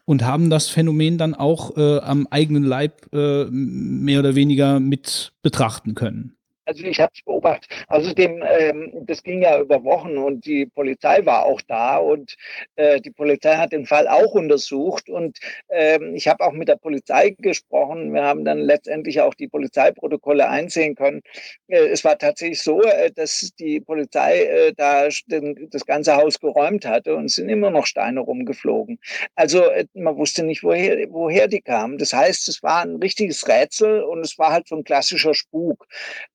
und 0.05 0.25
haben 0.25 0.51
das 0.51 0.69
Phänomen 0.69 1.19
dann 1.19 1.35
auch 1.35 1.77
äh, 1.77 1.99
am 1.99 2.27
eigenen 2.31 2.63
Leib 2.63 3.13
äh, 3.13 3.47
mehr 3.51 4.21
oder 4.21 4.35
weniger 4.35 4.81
mit 4.81 5.33
betrachten 5.43 5.95
können. 5.95 6.36
Also 6.67 6.85
ich 6.85 7.01
habe 7.01 7.13
es 7.15 7.23
beobachtet. 7.23 7.71
Außerdem, 7.89 8.43
ähm, 8.45 8.93
das 9.07 9.23
ging 9.23 9.43
ja 9.43 9.61
über 9.61 9.85
Wochen 9.85 10.19
und 10.19 10.45
die 10.47 10.67
Polizei 10.67 11.25
war 11.25 11.45
auch 11.45 11.61
da 11.63 11.97
und 11.99 12.37
äh, 12.75 13.01
die 13.01 13.11
Polizei 13.13 13.55
hat 13.57 13.73
den 13.73 13.87
Fall 13.87 14.09
auch 14.09 14.33
untersucht 14.35 15.09
und 15.09 15.39
ähm, 15.71 16.15
ich 16.17 16.27
habe 16.27 16.45
auch 16.45 16.53
mit 16.53 16.69
der 16.69 16.77
Polizei 16.77 17.31
gesprochen. 17.39 18.13
Wir 18.13 18.25
haben 18.25 18.45
dann 18.45 18.59
letztendlich 18.59 19.21
auch 19.21 19.35
die 19.35 19.49
Polizeiprotokolle 19.49 20.49
einsehen 20.49 20.97
können. 20.97 21.23
Äh, 21.69 21.87
es 21.87 22.05
war 22.05 22.19
tatsächlich 22.19 22.63
so, 22.63 22.83
äh, 22.83 23.13
dass 23.13 23.51
die 23.61 23.81
Polizei 23.81 24.43
äh, 24.43 24.73
da 24.77 25.09
den, 25.27 25.69
das 25.71 25.87
ganze 25.87 26.17
Haus 26.17 26.41
geräumt 26.41 26.85
hatte 26.85 27.15
und 27.15 27.31
sind 27.31 27.49
immer 27.49 27.71
noch 27.71 27.87
Steine 27.87 28.21
rumgeflogen. 28.21 28.99
Also 29.37 29.63
äh, 29.71 29.87
man 29.95 30.17
wusste 30.17 30.43
nicht, 30.43 30.63
woher, 30.65 30.97
woher 31.11 31.47
die 31.49 31.61
kamen. 31.61 31.99
Das 31.99 32.13
heißt, 32.13 32.49
es 32.49 32.63
war 32.63 32.83
ein 32.83 32.97
richtiges 32.97 33.47
Rätsel 33.49 34.03
und 34.03 34.21
es 34.21 34.39
war 34.39 34.53
halt 34.53 34.69
so 34.69 34.77
ein 34.77 34.85
klassischer 34.85 35.35
Spuk. 35.35 35.87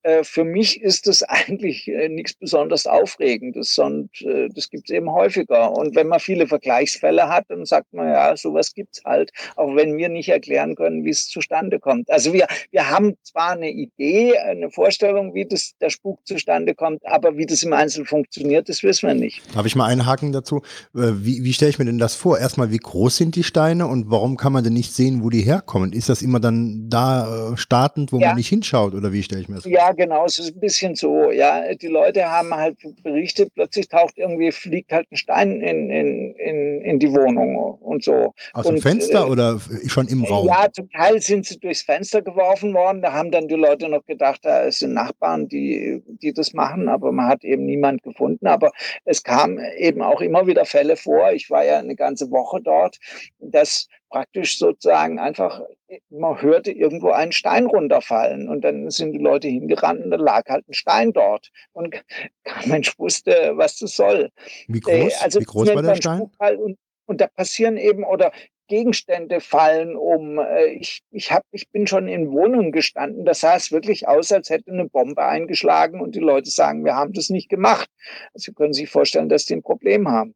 Äh, 0.03 0.20
für 0.23 0.43
mich 0.43 0.81
ist 0.81 1.07
das 1.07 1.23
eigentlich 1.27 1.87
äh, 1.87 2.09
nichts 2.09 2.33
besonders 2.33 2.87
Aufregendes, 2.87 3.73
sondern 3.75 4.09
äh, 4.21 4.49
das 4.53 4.69
gibt 4.69 4.89
es 4.89 4.95
eben 4.95 5.11
häufiger. 5.11 5.71
Und 5.71 5.95
wenn 5.95 6.07
man 6.07 6.19
viele 6.19 6.47
Vergleichsfälle 6.47 7.27
hat, 7.29 7.45
dann 7.49 7.65
sagt 7.65 7.93
man, 7.93 8.07
ja, 8.07 8.35
sowas 8.35 8.73
gibt 8.73 8.97
es 8.97 9.03
halt, 9.03 9.31
auch 9.55 9.75
wenn 9.75 9.97
wir 9.97 10.09
nicht 10.09 10.29
erklären 10.29 10.75
können, 10.75 11.03
wie 11.03 11.09
es 11.09 11.27
zustande 11.27 11.79
kommt. 11.79 12.09
Also 12.09 12.33
wir, 12.33 12.47
wir 12.71 12.89
haben 12.89 13.15
zwar 13.23 13.51
eine 13.51 13.71
Idee, 13.71 14.37
eine 14.37 14.69
Vorstellung, 14.69 15.33
wie 15.33 15.45
das, 15.45 15.73
der 15.79 15.89
Spuk 15.89 16.19
zustande 16.25 16.75
kommt, 16.75 17.05
aber 17.05 17.37
wie 17.37 17.45
das 17.45 17.63
im 17.63 17.73
Einzelnen 17.73 18.05
funktioniert, 18.05 18.69
das 18.69 18.83
wissen 18.83 19.07
wir 19.07 19.15
nicht. 19.15 19.41
Habe 19.55 19.67
ich 19.67 19.75
mal 19.75 19.85
einen 19.85 20.05
Haken 20.05 20.31
dazu? 20.31 20.57
Äh, 20.95 21.11
wie, 21.23 21.43
wie 21.43 21.53
stelle 21.53 21.69
ich 21.69 21.79
mir 21.79 21.85
denn 21.85 21.97
das 21.97 22.15
vor? 22.15 22.39
Erstmal, 22.39 22.71
wie 22.71 22.77
groß 22.77 23.17
sind 23.17 23.35
die 23.35 23.43
Steine 23.43 23.87
und 23.87 24.09
warum 24.09 24.37
kann 24.37 24.53
man 24.53 24.63
denn 24.63 24.73
nicht 24.73 24.93
sehen, 24.93 25.23
wo 25.23 25.29
die 25.29 25.41
herkommen? 25.41 25.93
Ist 25.93 26.09
das 26.09 26.21
immer 26.21 26.39
dann 26.39 26.89
da 26.89 27.53
startend, 27.55 28.11
wo 28.11 28.19
ja. 28.19 28.27
man 28.27 28.37
nicht 28.37 28.49
hinschaut 28.49 28.93
oder 28.93 29.11
wie 29.11 29.23
stelle 29.23 29.41
ich 29.41 29.49
mir 29.49 29.55
das 29.55 29.63
vor? 29.63 29.71
Ja, 29.71 29.91
genau 29.91 30.10
genau, 30.11 30.25
es 30.25 30.37
ist 30.37 30.55
ein 30.55 30.59
bisschen 30.59 30.95
so, 30.95 31.31
ja, 31.31 31.73
die 31.73 31.87
Leute 31.87 32.29
haben 32.29 32.53
halt 32.53 32.77
berichtet, 33.03 33.53
plötzlich 33.53 33.87
taucht 33.87 34.17
irgendwie, 34.17 34.51
fliegt 34.51 34.91
halt 34.91 35.07
ein 35.11 35.15
Stein 35.15 35.61
in, 35.61 35.89
in, 35.89 36.35
in, 36.35 36.81
in 36.81 36.99
die 36.99 37.11
Wohnung 37.11 37.55
und 37.55 38.03
so. 38.03 38.33
Aus 38.53 38.67
dem 38.67 38.81
Fenster 38.81 39.25
äh, 39.25 39.29
oder 39.29 39.59
schon 39.87 40.07
im 40.07 40.23
Raum? 40.25 40.47
Ja, 40.47 40.67
zum 40.71 40.89
Teil 40.89 41.21
sind 41.21 41.45
sie 41.45 41.59
durchs 41.59 41.81
Fenster 41.81 42.21
geworfen 42.21 42.73
worden, 42.73 43.01
da 43.01 43.13
haben 43.13 43.31
dann 43.31 43.47
die 43.47 43.55
Leute 43.55 43.87
noch 43.87 44.05
gedacht, 44.05 44.41
da 44.43 44.69
sind 44.71 44.93
Nachbarn, 44.93 45.47
die, 45.47 46.03
die 46.05 46.33
das 46.33 46.53
machen, 46.53 46.89
aber 46.89 47.11
man 47.11 47.27
hat 47.27 47.43
eben 47.43 47.65
niemand 47.65 48.03
gefunden, 48.03 48.47
aber 48.47 48.71
es 49.05 49.23
kam 49.23 49.59
eben 49.77 50.01
auch 50.01 50.21
immer 50.21 50.45
wieder 50.45 50.65
Fälle 50.65 50.97
vor, 50.97 51.31
ich 51.31 51.49
war 51.49 51.63
ja 51.63 51.79
eine 51.79 51.95
ganze 51.95 52.29
Woche 52.31 52.61
dort, 52.61 52.97
dass 53.39 53.87
praktisch 54.09 54.59
sozusagen 54.59 55.19
einfach, 55.19 55.61
man 56.09 56.41
hörte 56.41 56.71
irgendwo 56.71 57.11
einen 57.11 57.31
Stein 57.31 57.65
runterfallen 57.65 58.49
und 58.49 58.61
dann 58.61 58.89
sind 58.89 59.13
die 59.13 59.19
Leute 59.19 59.47
hingerannt 59.47 60.03
und 60.03 60.11
da 60.11 60.17
lag 60.17 60.47
halt 60.47 60.67
ein 60.67 60.73
Stein 60.73 61.13
dort 61.13 61.51
und 61.73 61.95
kein 62.43 62.69
Mensch 62.69 62.97
wusste, 62.97 63.51
was 63.55 63.77
das 63.77 63.95
soll. 63.95 64.29
Wie 64.67 64.79
äh, 64.79 65.01
groß, 65.01 65.21
also 65.21 65.39
Wie 65.39 65.45
groß 65.45 65.75
war 65.75 65.81
der 65.81 65.95
Stein? 65.95 66.21
Und, 66.57 66.77
und 67.05 67.21
da 67.21 67.27
passieren 67.27 67.77
eben 67.77 68.03
oder 68.03 68.31
Gegenstände 68.71 69.41
fallen 69.41 69.97
um. 69.97 70.39
Äh, 70.39 70.67
ich, 70.79 71.03
ich, 71.11 71.31
hab, 71.31 71.43
ich 71.51 71.69
bin 71.71 71.87
schon 71.87 72.07
in 72.07 72.31
Wohnungen 72.31 72.71
gestanden, 72.71 73.25
das 73.25 73.41
sah 73.41 73.57
es 73.57 73.71
wirklich 73.71 74.07
aus, 74.07 74.31
als 74.31 74.49
hätte 74.49 74.71
eine 74.71 74.87
Bombe 74.87 75.25
eingeschlagen 75.25 75.99
und 75.99 76.15
die 76.15 76.19
Leute 76.19 76.49
sagen, 76.49 76.85
wir 76.85 76.95
haben 76.95 77.11
das 77.11 77.29
nicht 77.29 77.49
gemacht. 77.49 77.89
Also 78.33 78.45
Sie 78.45 78.53
können 78.53 78.73
sich 78.73 78.89
vorstellen, 78.89 79.27
dass 79.27 79.45
die 79.45 79.55
ein 79.55 79.61
Problem 79.61 80.07
haben. 80.07 80.35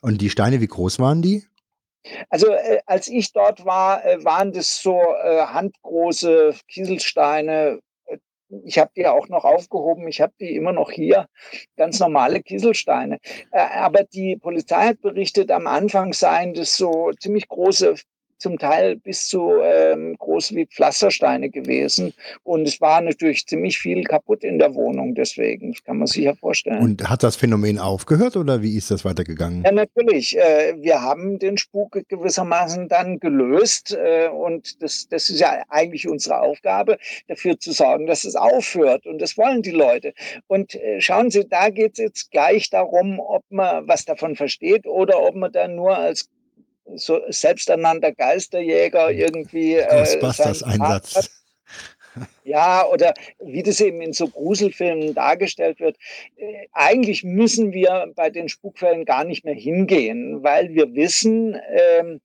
Und 0.00 0.20
die 0.20 0.30
Steine, 0.30 0.60
wie 0.60 0.68
groß 0.68 1.00
waren 1.00 1.22
die? 1.22 1.42
Also 2.30 2.48
äh, 2.52 2.80
als 2.86 3.08
ich 3.08 3.32
dort 3.32 3.64
war, 3.64 4.04
äh, 4.04 4.24
waren 4.24 4.52
das 4.52 4.82
so 4.82 4.98
äh, 5.00 5.42
handgroße 5.46 6.54
Kieselsteine. 6.68 7.80
Äh, 8.06 8.18
ich 8.64 8.78
habe 8.78 8.90
die 8.96 9.06
auch 9.06 9.28
noch 9.28 9.44
aufgehoben. 9.44 10.08
Ich 10.08 10.20
habe 10.20 10.32
die 10.40 10.54
immer 10.56 10.72
noch 10.72 10.90
hier, 10.90 11.26
ganz 11.76 12.00
normale 12.00 12.42
Kieselsteine. 12.42 13.18
Äh, 13.50 13.60
aber 13.60 14.04
die 14.04 14.36
Polizei 14.36 14.88
hat 14.88 15.00
berichtet, 15.00 15.50
am 15.50 15.66
Anfang 15.66 16.12
seien 16.12 16.54
das 16.54 16.76
so 16.76 17.12
ziemlich 17.18 17.48
große 17.48 17.96
zum 18.42 18.58
Teil 18.58 18.96
bis 18.96 19.28
zu 19.28 19.52
ähm, 19.62 20.16
groß 20.18 20.54
wie 20.54 20.66
Pflastersteine 20.66 21.48
gewesen. 21.48 22.12
Und 22.42 22.66
es 22.66 22.80
war 22.80 23.00
natürlich 23.00 23.46
ziemlich 23.46 23.78
viel 23.78 24.04
kaputt 24.04 24.44
in 24.44 24.58
der 24.58 24.74
Wohnung 24.74 25.14
deswegen. 25.14 25.72
Das 25.72 25.84
kann 25.84 25.98
man 25.98 26.08
sich 26.08 26.24
ja 26.24 26.34
vorstellen. 26.34 26.82
Und 26.82 27.08
hat 27.08 27.22
das 27.22 27.36
Phänomen 27.36 27.78
aufgehört 27.78 28.36
oder 28.36 28.62
wie 28.62 28.76
ist 28.76 28.90
das 28.90 29.04
weitergegangen? 29.04 29.62
Ja, 29.64 29.72
natürlich. 29.72 30.36
Äh, 30.36 30.74
wir 30.78 31.00
haben 31.00 31.38
den 31.38 31.56
Spuk 31.56 31.98
gewissermaßen 32.08 32.88
dann 32.88 33.20
gelöst. 33.20 33.96
Äh, 33.96 34.28
und 34.28 34.82
das, 34.82 35.08
das 35.08 35.30
ist 35.30 35.40
ja 35.40 35.62
eigentlich 35.68 36.08
unsere 36.08 36.40
Aufgabe, 36.40 36.98
dafür 37.28 37.58
zu 37.58 37.72
sorgen, 37.72 38.06
dass 38.06 38.24
es 38.24 38.34
aufhört. 38.34 39.06
Und 39.06 39.22
das 39.22 39.38
wollen 39.38 39.62
die 39.62 39.70
Leute. 39.70 40.14
Und 40.48 40.74
äh, 40.74 41.00
schauen 41.00 41.30
Sie, 41.30 41.48
da 41.48 41.70
geht 41.70 41.92
es 41.92 41.98
jetzt 41.98 42.30
gleich 42.32 42.70
darum, 42.70 43.20
ob 43.20 43.44
man 43.50 43.86
was 43.86 44.04
davon 44.04 44.34
versteht 44.34 44.86
oder 44.86 45.22
ob 45.22 45.36
man 45.36 45.52
dann 45.52 45.76
nur 45.76 45.96
als 45.96 46.28
so 46.96 47.20
selbsternannter 47.28 48.12
Geisterjäger 48.12 49.10
irgendwie. 49.10 49.76
Äh, 49.76 49.88
Ghostbusters-Einsatz. 49.88 51.30
Ja, 52.44 52.86
oder 52.86 53.14
wie 53.40 53.62
das 53.62 53.80
eben 53.80 54.02
in 54.02 54.12
so 54.12 54.28
Gruselfilmen 54.28 55.14
dargestellt 55.14 55.80
wird. 55.80 55.96
Äh, 56.36 56.66
eigentlich 56.72 57.24
müssen 57.24 57.72
wir 57.72 58.12
bei 58.14 58.28
den 58.28 58.48
Spukfällen 58.48 59.04
gar 59.04 59.24
nicht 59.24 59.44
mehr 59.44 59.54
hingehen, 59.54 60.42
weil 60.42 60.74
wir 60.74 60.94
wissen, 60.94 61.56
ähm, 61.70 62.20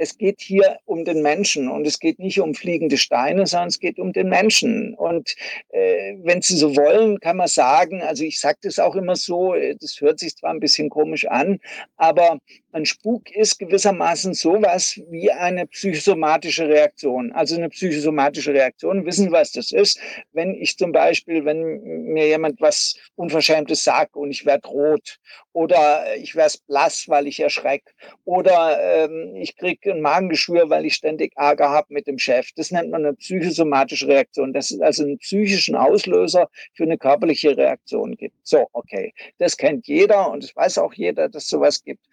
es 0.00 0.16
geht 0.16 0.40
hier 0.40 0.78
um 0.86 1.04
den 1.04 1.20
Menschen 1.20 1.68
und 1.68 1.86
es 1.86 1.98
geht 1.98 2.18
nicht 2.18 2.40
um 2.40 2.54
fliegende 2.54 2.96
Steine, 2.96 3.46
sondern 3.46 3.68
es 3.68 3.78
geht 3.78 3.98
um 3.98 4.14
den 4.14 4.30
Menschen. 4.30 4.94
Und 4.94 5.34
äh, 5.68 6.14
wenn 6.22 6.40
Sie 6.40 6.56
so 6.56 6.74
wollen, 6.74 7.20
kann 7.20 7.36
man 7.36 7.48
sagen, 7.48 8.00
also 8.02 8.24
ich 8.24 8.40
sage 8.40 8.58
das 8.62 8.78
auch 8.78 8.96
immer 8.96 9.14
so, 9.14 9.54
äh, 9.54 9.76
das 9.78 10.00
hört 10.00 10.18
sich 10.18 10.34
zwar 10.36 10.52
ein 10.52 10.60
bisschen 10.60 10.88
komisch 10.88 11.26
an, 11.26 11.60
aber 11.96 12.38
ein 12.72 12.86
Spuk 12.86 13.30
ist 13.34 13.58
gewissermaßen 13.58 14.34
sowas 14.34 15.00
wie 15.10 15.30
eine 15.30 15.66
psychosomatische 15.66 16.68
Reaktion. 16.68 17.32
Also 17.32 17.56
eine 17.56 17.68
psychosomatische 17.68 18.52
Reaktion, 18.52 19.04
wissen 19.06 19.32
was 19.32 19.52
das 19.52 19.72
ist? 19.72 20.00
Wenn 20.32 20.54
ich 20.54 20.76
zum 20.76 20.92
Beispiel, 20.92 21.44
wenn 21.44 21.82
mir 22.12 22.28
jemand 22.28 22.60
was 22.60 22.94
Unverschämtes 23.16 23.84
sagt 23.84 24.16
und 24.16 24.30
ich 24.30 24.46
werde 24.46 24.68
rot 24.68 25.18
oder 25.52 26.16
ich 26.16 26.36
werde 26.36 26.58
blass, 26.66 27.04
weil 27.08 27.26
ich 27.26 27.40
erschrecke 27.40 27.92
oder 28.24 28.78
ähm, 28.80 29.34
ich 29.36 29.56
kriege 29.56 29.92
ein 29.92 30.00
Magengeschwür, 30.00 30.70
weil 30.70 30.86
ich 30.86 30.94
ständig 30.94 31.32
Ärger 31.36 31.70
habe 31.70 31.92
mit 31.92 32.06
dem 32.06 32.18
Chef. 32.18 32.50
Das 32.56 32.70
nennt 32.70 32.90
man 32.90 33.04
eine 33.04 33.14
psychosomatische 33.14 34.06
Reaktion. 34.06 34.52
Das 34.52 34.70
ist 34.70 34.80
also 34.80 35.02
einen 35.02 35.18
psychischen 35.18 35.74
Auslöser 35.74 36.48
für 36.74 36.84
eine 36.84 36.98
körperliche 36.98 37.56
Reaktion 37.56 38.16
gibt. 38.16 38.36
So, 38.46 38.68
okay. 38.72 39.12
Das 39.38 39.56
kennt 39.56 39.86
jeder 39.86 40.30
und 40.30 40.44
es 40.44 40.54
weiß 40.54 40.78
auch 40.78 40.92
jeder, 40.92 41.28
dass 41.28 41.48
sowas 41.48 41.82
gibt. 41.82 42.04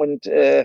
Und 0.00 0.26
äh, 0.26 0.64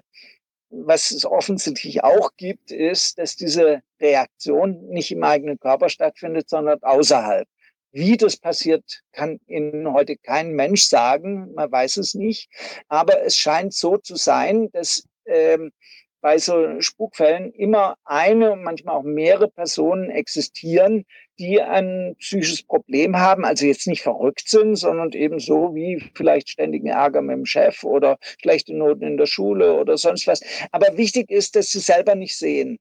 was 0.69 1.11
es 1.11 1.25
offensichtlich 1.25 2.05
auch 2.05 2.31
gibt, 2.37 2.71
ist, 2.71 3.17
dass 3.17 3.35
diese 3.35 3.81
Reaktion 3.99 4.87
nicht 4.87 5.11
im 5.11 5.23
eigenen 5.25 5.59
Körper 5.59 5.89
stattfindet, 5.89 6.49
sondern 6.49 6.81
außerhalb. 6.81 7.45
Wie 7.91 8.15
das 8.15 8.37
passiert, 8.37 9.01
kann 9.11 9.41
Ihnen 9.47 9.91
heute 9.91 10.15
kein 10.15 10.53
Mensch 10.53 10.83
sagen. 10.83 11.53
Man 11.53 11.69
weiß 11.69 11.97
es 11.97 12.13
nicht. 12.13 12.49
Aber 12.87 13.21
es 13.23 13.35
scheint 13.35 13.73
so 13.73 13.97
zu 13.97 14.15
sein, 14.15 14.69
dass 14.71 15.03
ähm, 15.25 15.73
bei 16.21 16.37
so 16.37 16.79
Spukfällen 16.79 17.51
immer 17.51 17.97
eine 18.05 18.53
und 18.53 18.63
manchmal 18.63 18.95
auch 18.95 19.03
mehrere 19.03 19.49
Personen 19.49 20.09
existieren, 20.09 21.05
die 21.39 21.61
ein 21.61 22.15
psychisches 22.19 22.63
Problem 22.63 23.17
haben, 23.17 23.45
also 23.45 23.65
jetzt 23.65 23.87
nicht 23.87 24.01
verrückt 24.01 24.47
sind, 24.47 24.75
sondern 24.75 25.11
eben 25.11 25.39
so 25.39 25.75
wie 25.75 26.11
vielleicht 26.15 26.49
ständigen 26.49 26.87
Ärger 26.87 27.21
mit 27.21 27.35
dem 27.35 27.45
Chef 27.45 27.83
oder 27.83 28.17
schlechte 28.41 28.75
Noten 28.75 29.03
in 29.03 29.17
der 29.17 29.25
Schule 29.25 29.73
oder 29.75 29.97
sonst 29.97 30.27
was. 30.27 30.41
Aber 30.71 30.97
wichtig 30.97 31.29
ist, 31.29 31.55
dass 31.55 31.71
sie 31.71 31.79
selber 31.79 32.15
nicht 32.15 32.37
sehen. 32.37 32.77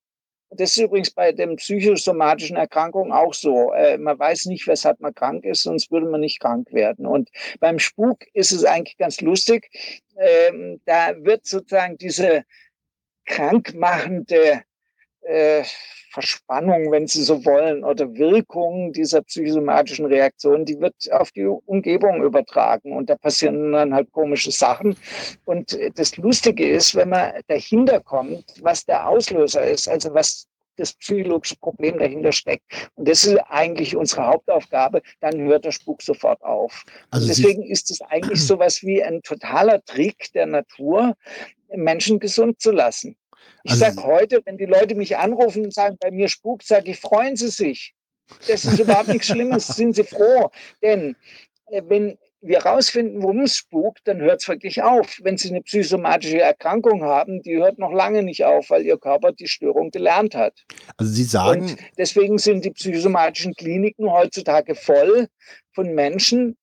Das 0.56 0.76
ist 0.76 0.84
übrigens 0.84 1.10
bei 1.10 1.32
den 1.32 1.56
psychosomatischen 1.56 2.56
Erkrankungen 2.56 3.12
auch 3.12 3.34
so. 3.34 3.72
Äh, 3.72 3.98
man 3.98 4.18
weiß 4.18 4.46
nicht, 4.46 4.66
weshalb 4.68 5.00
man 5.00 5.14
krank 5.14 5.44
ist, 5.44 5.62
sonst 5.62 5.90
würde 5.90 6.06
man 6.06 6.20
nicht 6.20 6.38
krank 6.38 6.72
werden. 6.72 7.06
Und 7.06 7.30
beim 7.58 7.80
Spuk 7.80 8.24
ist 8.34 8.52
es 8.52 8.64
eigentlich 8.64 8.96
ganz 8.96 9.20
lustig. 9.20 9.68
Ähm, 10.16 10.80
da 10.84 11.14
wird 11.24 11.46
sozusagen 11.46 11.98
diese 11.98 12.44
krankmachende 13.24 14.62
äh, 15.24 15.64
Verspannung, 16.14 16.92
wenn 16.92 17.08
Sie 17.08 17.24
so 17.24 17.44
wollen, 17.44 17.82
oder 17.82 18.14
Wirkung 18.14 18.92
dieser 18.92 19.22
psychosomatischen 19.22 20.06
Reaktion, 20.06 20.64
die 20.64 20.78
wird 20.80 20.94
auf 21.10 21.32
die 21.32 21.44
Umgebung 21.44 22.22
übertragen 22.22 22.92
und 22.92 23.10
da 23.10 23.16
passieren 23.16 23.72
dann 23.72 23.92
halt 23.92 24.12
komische 24.12 24.52
Sachen. 24.52 24.96
Und 25.44 25.76
das 25.96 26.16
Lustige 26.16 26.68
ist, 26.68 26.94
wenn 26.94 27.08
man 27.08 27.32
dahinter 27.48 28.00
kommt, 28.00 28.44
was 28.62 28.84
der 28.84 29.08
Auslöser 29.08 29.66
ist, 29.66 29.88
also 29.88 30.14
was 30.14 30.46
das 30.76 30.92
psychologische 30.94 31.56
Problem 31.56 31.98
dahinter 31.98 32.32
steckt. 32.32 32.64
Und 32.94 33.08
das 33.08 33.24
ist 33.24 33.38
eigentlich 33.48 33.96
unsere 33.96 34.26
Hauptaufgabe. 34.26 35.02
Dann 35.20 35.40
hört 35.40 35.64
der 35.64 35.72
Spuk 35.72 36.02
sofort 36.02 36.42
auf. 36.42 36.84
Also 37.10 37.28
deswegen 37.28 37.62
ist 37.62 37.90
es 37.90 38.00
eigentlich 38.02 38.42
sowas 38.46 38.82
wie 38.82 39.02
ein 39.02 39.22
totaler 39.22 39.84
Trick 39.84 40.32
der 40.32 40.46
Natur, 40.46 41.14
Menschen 41.76 42.20
gesund 42.20 42.60
zu 42.60 42.70
lassen. 42.70 43.16
Ich 43.62 43.72
also, 43.72 43.84
sage 43.84 44.02
heute, 44.02 44.42
wenn 44.44 44.58
die 44.58 44.66
Leute 44.66 44.94
mich 44.94 45.16
anrufen 45.16 45.64
und 45.64 45.74
sagen, 45.74 45.96
bei 46.00 46.10
mir 46.10 46.28
spukt, 46.28 46.66
sage 46.66 46.90
ich, 46.90 47.00
freuen 47.00 47.36
Sie 47.36 47.48
sich. 47.48 47.94
Das 48.48 48.64
ist 48.64 48.78
überhaupt 48.78 49.08
nichts 49.08 49.28
Schlimmes, 49.28 49.66
sind 49.66 49.96
Sie 49.96 50.04
froh. 50.04 50.50
Denn 50.82 51.16
äh, 51.66 51.82
wenn 51.86 52.18
wir 52.40 52.58
herausfinden, 52.58 53.22
worum 53.22 53.40
es 53.40 53.56
spukt, 53.56 54.00
dann 54.04 54.20
hört 54.20 54.42
es 54.42 54.48
wirklich 54.48 54.82
auf. 54.82 55.18
Wenn 55.22 55.38
Sie 55.38 55.48
eine 55.48 55.62
psychosomatische 55.62 56.40
Erkrankung 56.40 57.02
haben, 57.02 57.42
die 57.42 57.56
hört 57.56 57.78
noch 57.78 57.92
lange 57.92 58.22
nicht 58.22 58.44
auf, 58.44 58.70
weil 58.70 58.84
Ihr 58.84 58.98
Körper 58.98 59.32
die 59.32 59.48
Störung 59.48 59.90
gelernt 59.90 60.34
hat. 60.34 60.64
Also 60.96 61.12
Sie 61.12 61.24
sagen. 61.24 61.62
Und 61.62 61.76
deswegen 61.96 62.38
sind 62.38 62.64
die 62.64 62.70
psychosomatischen 62.70 63.54
Kliniken 63.54 64.10
heutzutage 64.10 64.74
voll 64.74 65.28
von 65.72 65.94
Menschen, 65.94 66.56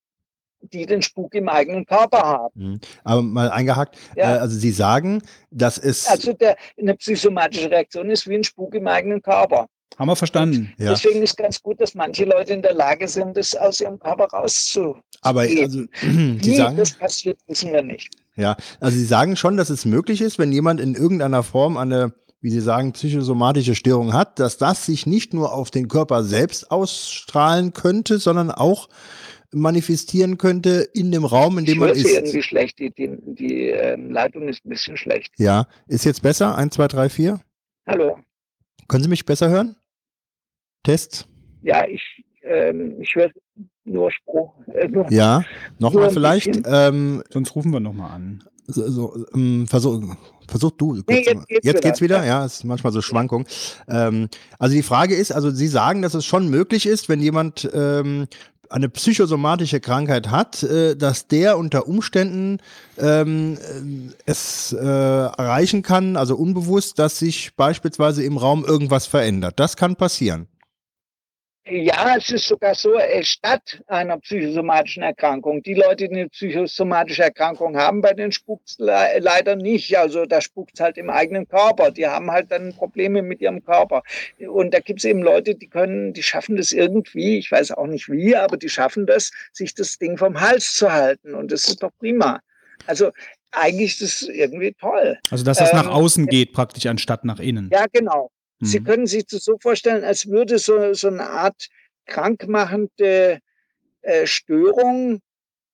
die 0.62 0.86
den 0.86 1.02
Spuk 1.02 1.34
im 1.36 1.50
eigenen 1.50 1.86
Körper 1.86 2.20
haben. 2.20 2.60
Mhm. 2.60 2.80
Aber 3.04 3.22
mal 3.22 3.50
eingehakt, 3.50 3.98
ja. 4.16 4.36
äh, 4.36 4.40
also 4.40 4.58
Sie 4.58 4.72
sagen, 4.72 5.22
dass 5.50 5.78
es. 5.78 6.08
Also 6.08 6.34
der, 6.34 6.56
eine 6.80 6.96
psychosomatische 6.96 7.70
Reaktion 7.70 8.10
ist 8.10 8.28
wie 8.28 8.36
ein 8.36 8.44
Spuk 8.44 8.76
im 8.76 8.88
eigenen 8.88 9.22
Körper. 9.22 9.68
Haben 9.98 10.08
wir 10.08 10.16
verstanden. 10.16 10.74
Ja. 10.78 10.92
Deswegen 10.92 11.22
ist 11.22 11.38
ganz 11.38 11.62
gut, 11.62 11.82
dass 11.82 11.94
manche 11.94 12.26
Leute 12.26 12.54
in 12.54 12.62
der 12.62 12.74
Lage 12.74 13.08
sind, 13.08 13.36
das 13.36 13.54
aus 13.56 13.82
ihrem 13.82 14.00
Körper 14.00 14.26
rauszugeben. 14.26 15.02
Aber 15.22 15.42
also, 15.42 15.84
Sie 16.02 16.56
sagen, 16.56 16.78
das 16.78 16.94
passiert, 16.94 17.38
wissen 17.48 17.72
wir 17.74 17.84
nicht. 17.84 18.10
Ja, 18.36 18.56
also 18.80 18.98
Sie 18.98 19.06
sagen 19.06 19.36
schon, 19.36 19.58
dass 19.58 19.70
es 19.70 19.86
möglich 19.86 20.22
ist, 20.22 20.40
wenn 20.40 20.52
jemand 20.52 20.80
in 20.80 20.96
irgendeiner 20.96 21.44
Form 21.44 21.78
eine 21.78 22.14
wie 22.42 22.50
Sie 22.50 22.60
sagen, 22.60 22.94
psychosomatische 22.94 23.76
Störung 23.76 24.14
hat, 24.14 24.40
dass 24.40 24.58
das 24.58 24.88
sich 24.88 25.06
nicht 25.06 25.34
nur 25.34 25.54
auf 25.54 25.70
den 25.70 25.88
Körper 25.88 26.24
selbst 26.24 26.72
ausstrahlen 26.72 27.72
könnte, 27.74 28.18
sondern 28.18 28.50
auch 28.50 28.90
manifestieren 29.54 30.38
könnte 30.38 30.88
in 30.94 31.12
dem 31.12 31.26
Raum, 31.26 31.58
in 31.58 31.66
dem 31.66 31.80
man 31.80 31.90
ist. 31.90 32.06
irgendwie 32.06 32.42
schlecht, 32.42 32.80
die, 32.80 32.92
die, 32.92 33.18
die 33.22 33.70
ähm, 33.70 34.12
Leitung 34.12 34.48
ist 34.48 34.66
ein 34.66 34.70
bisschen 34.70 34.98
schlecht. 34.98 35.34
Ja, 35.38 35.68
ist 35.88 36.06
jetzt 36.06 36.22
besser? 36.22 36.58
1, 36.58 36.76
2, 36.76 36.88
3, 36.88 37.10
4? 37.10 37.40
Hallo. 37.88 38.20
Können 38.88 39.04
Sie 39.04 39.10
mich 39.10 39.26
besser 39.26 39.50
hören? 39.50 39.76
Test? 40.84 41.28
Ja, 41.62 41.86
ich, 41.88 42.02
ähm, 42.44 43.00
ich 43.02 43.14
höre 43.16 43.32
nur 43.84 44.12
Spruch. 44.12 44.54
Äh, 44.74 44.88
nur, 44.88 45.12
ja, 45.12 45.44
nochmal 45.80 46.12
vielleicht. 46.12 46.62
Ähm, 46.66 47.24
Sonst 47.30 47.56
rufen 47.56 47.74
wir 47.74 47.82
nochmal 47.82 48.12
an. 48.12 48.44
So, 48.68 48.90
so, 48.90 49.26
ähm, 49.36 49.68
versuch, 49.68 50.02
versuch 50.48 50.72
du. 50.72 51.02
Nee, 51.08 51.24
jetzt, 51.26 51.26
geht's, 51.26 51.46
jetzt 51.50 51.66
wieder. 51.66 51.80
geht's 51.82 52.02
wieder. 52.02 52.26
Ja, 52.26 52.46
ist 52.46 52.64
manchmal 52.64 52.94
so 52.94 53.02
Schwankung. 53.02 53.46
Ähm, 53.90 54.30
also 54.60 54.76
die 54.76 54.84
Frage 54.84 55.16
ist, 55.16 55.32
also 55.32 55.50
Sie 55.50 55.68
sagen, 55.68 56.02
dass 56.02 56.14
es 56.14 56.26
schon 56.26 56.50
möglich 56.50 56.86
ist, 56.86 57.10
wenn 57.10 57.20
jemand 57.20 57.70
ähm, 57.74 58.28
eine 58.72 58.90
psychosomatische 58.90 59.80
Krankheit 59.80 60.30
hat, 60.30 60.64
äh, 60.64 60.96
dass 60.96 61.28
der 61.28 61.58
unter 61.58 61.88
Umständen 61.88 62.60
ähm, 62.98 63.58
äh, 63.58 64.14
es 64.26 64.74
äh, 64.74 64.86
erreichen 64.86 65.82
kann, 65.82 66.16
also 66.16 66.36
unbewusst, 66.36 67.00
dass 67.00 67.20
sich 67.20 67.56
beispielsweise 67.56 68.24
im 68.24 68.38
Raum 68.38 68.66
irgendwas 68.66 69.06
verändert. 69.06 69.60
Das 69.60 69.76
kann 69.76 69.96
passieren. 69.96 70.48
Ja, 71.68 72.16
es 72.18 72.32
ist 72.32 72.48
sogar 72.48 72.74
so, 72.74 72.98
statt 73.22 73.84
einer 73.86 74.18
psychosomatischen 74.18 75.04
Erkrankung. 75.04 75.62
Die 75.62 75.76
Leute, 75.76 76.10
die 76.10 76.16
eine 76.16 76.30
psychosomatische 76.30 77.22
Erkrankung 77.22 77.78
haben, 77.78 78.02
bei 78.02 78.14
denen 78.14 78.32
spukt 78.32 78.70
es 78.70 78.80
le 78.80 79.20
leider 79.20 79.56
nicht. 79.56 79.96
Also 79.96 80.26
da 80.26 80.42
spukt 80.42 80.72
es 80.74 80.80
halt 80.80 80.98
im 80.98 81.12
eigenen 81.12 81.48
Körper. 81.48 81.92
Die 81.92 82.08
haben 82.08 82.32
halt 82.32 82.52
dann 82.52 82.74
Probleme 82.74 83.22
mit 83.22 83.42
ihrem 83.42 83.64
Körper. 83.64 84.02
Und 84.40 84.74
da 84.74 84.80
gibt 84.80 85.00
es 85.00 85.06
eben 85.06 85.22
Leute, 85.22 85.54
die 85.54 85.68
können, 85.68 86.14
die 86.14 86.24
schaffen 86.24 86.58
das 86.58 86.72
irgendwie, 86.72 87.38
ich 87.38 87.52
weiß 87.52 87.74
auch 87.74 87.88
nicht 87.88 88.10
wie, 88.10 88.36
aber 88.36 88.58
die 88.58 88.70
schaffen 88.70 89.06
das, 89.06 89.32
sich 89.52 89.76
das 89.76 90.00
Ding 90.00 90.18
vom 90.18 90.42
Hals 90.42 90.74
zu 90.74 90.92
halten. 90.92 91.36
Und 91.36 91.52
das 91.52 91.66
ist 91.66 91.84
doch 91.84 91.92
prima. 92.00 92.42
Also 92.88 93.12
eigentlich 93.52 94.02
ist 94.02 94.24
das 94.24 94.30
irgendwie 94.30 94.74
toll. 94.74 95.20
Also 95.30 95.44
dass 95.44 95.60
das 95.60 95.72
ähm, 95.74 95.78
nach 95.78 95.88
außen 95.88 96.26
geht, 96.26 96.54
praktisch 96.54 96.88
anstatt 96.88 97.24
nach 97.24 97.40
innen. 97.40 97.70
Ja, 97.72 97.86
genau. 97.92 98.32
Sie 98.62 98.80
mhm. 98.80 98.84
können 98.84 99.08
sich 99.08 99.26
das 99.26 99.44
so 99.44 99.58
vorstellen, 99.60 100.04
als 100.04 100.28
würde 100.28 100.60
so, 100.60 100.94
so 100.94 101.08
eine 101.08 101.30
Art 101.30 101.68
krankmachende 102.06 103.40
äh, 104.02 104.26
Störung, 104.26 105.22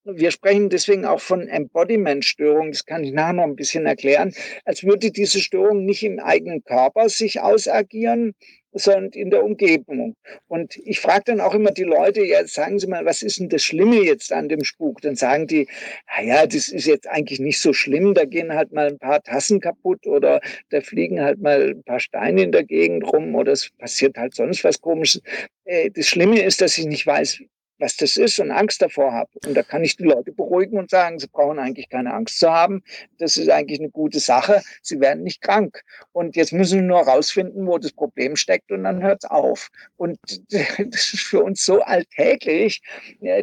wir 0.03 0.31
sprechen 0.31 0.69
deswegen 0.69 1.05
auch 1.05 1.19
von 1.19 1.47
Embodiment-Störung, 1.47 2.71
das 2.71 2.85
kann 2.85 3.03
ich 3.03 3.11
nachher 3.11 3.33
noch 3.33 3.43
ein 3.43 3.55
bisschen 3.57 3.85
erklären, 3.85 4.33
als 4.63 4.83
würde 4.83 5.11
diese 5.11 5.39
Störung 5.39 5.85
nicht 5.85 6.03
im 6.03 6.19
eigenen 6.19 6.63
Körper 6.63 7.09
sich 7.09 7.41
ausagieren, 7.41 8.33
sondern 8.73 9.11
in 9.11 9.29
der 9.29 9.43
Umgebung. 9.43 10.15
Und 10.47 10.77
ich 10.77 10.99
frage 10.99 11.23
dann 11.27 11.41
auch 11.41 11.53
immer 11.53 11.71
die 11.71 11.83
Leute, 11.83 12.23
ja, 12.23 12.45
sagen 12.45 12.79
Sie 12.79 12.87
mal, 12.87 13.05
was 13.05 13.21
ist 13.21 13.39
denn 13.39 13.49
das 13.49 13.63
Schlimme 13.63 14.01
jetzt 14.03 14.31
an 14.31 14.49
dem 14.49 14.63
Spuk? 14.63 15.01
Dann 15.01 15.15
sagen 15.15 15.47
die, 15.47 15.67
naja, 16.15 16.45
das 16.45 16.69
ist 16.69 16.85
jetzt 16.85 17.07
eigentlich 17.07 17.39
nicht 17.39 17.59
so 17.61 17.73
schlimm, 17.73 18.13
da 18.13 18.25
gehen 18.25 18.53
halt 18.53 18.71
mal 18.71 18.87
ein 18.87 18.99
paar 18.99 19.21
Tassen 19.23 19.59
kaputt 19.59 20.05
oder 20.05 20.41
da 20.69 20.81
fliegen 20.81 21.21
halt 21.21 21.41
mal 21.41 21.69
ein 21.71 21.83
paar 21.83 21.99
Steine 21.99 22.43
in 22.43 22.51
der 22.51 22.63
Gegend 22.63 23.03
rum 23.11 23.35
oder 23.35 23.51
es 23.51 23.69
passiert 23.77 24.17
halt 24.17 24.35
sonst 24.35 24.63
was 24.63 24.81
komisches. 24.81 25.21
Äh, 25.65 25.89
das 25.91 26.07
Schlimme 26.07 26.41
ist, 26.41 26.61
dass 26.61 26.77
ich 26.77 26.85
nicht 26.85 27.05
weiß, 27.05 27.41
was 27.79 27.95
das 27.97 28.17
ist 28.17 28.39
und 28.39 28.51
Angst 28.51 28.81
davor 28.81 29.13
habe. 29.13 29.29
Und 29.45 29.55
da 29.55 29.63
kann 29.63 29.83
ich 29.83 29.97
die 29.97 30.03
Leute 30.03 30.31
beruhigen 30.31 30.77
und 30.77 30.89
sagen, 30.89 31.19
sie 31.19 31.27
brauchen 31.27 31.59
eigentlich 31.59 31.89
keine 31.89 32.13
Angst 32.13 32.39
zu 32.39 32.51
haben. 32.51 32.83
Das 33.19 33.37
ist 33.37 33.49
eigentlich 33.49 33.79
eine 33.79 33.89
gute 33.89 34.19
Sache. 34.19 34.61
Sie 34.81 34.99
werden 34.99 35.23
nicht 35.23 35.41
krank. 35.41 35.83
Und 36.11 36.35
jetzt 36.35 36.53
müssen 36.53 36.81
wir 36.81 36.87
nur 36.87 37.05
herausfinden, 37.05 37.67
wo 37.67 37.77
das 37.77 37.91
Problem 37.91 38.35
steckt 38.35 38.71
und 38.71 38.83
dann 38.83 39.01
hört 39.01 39.23
es 39.23 39.29
auf. 39.29 39.69
Und 39.97 40.17
das 40.49 41.13
ist 41.13 41.23
für 41.23 41.43
uns 41.43 41.63
so 41.65 41.81
alltäglich. 41.81 42.81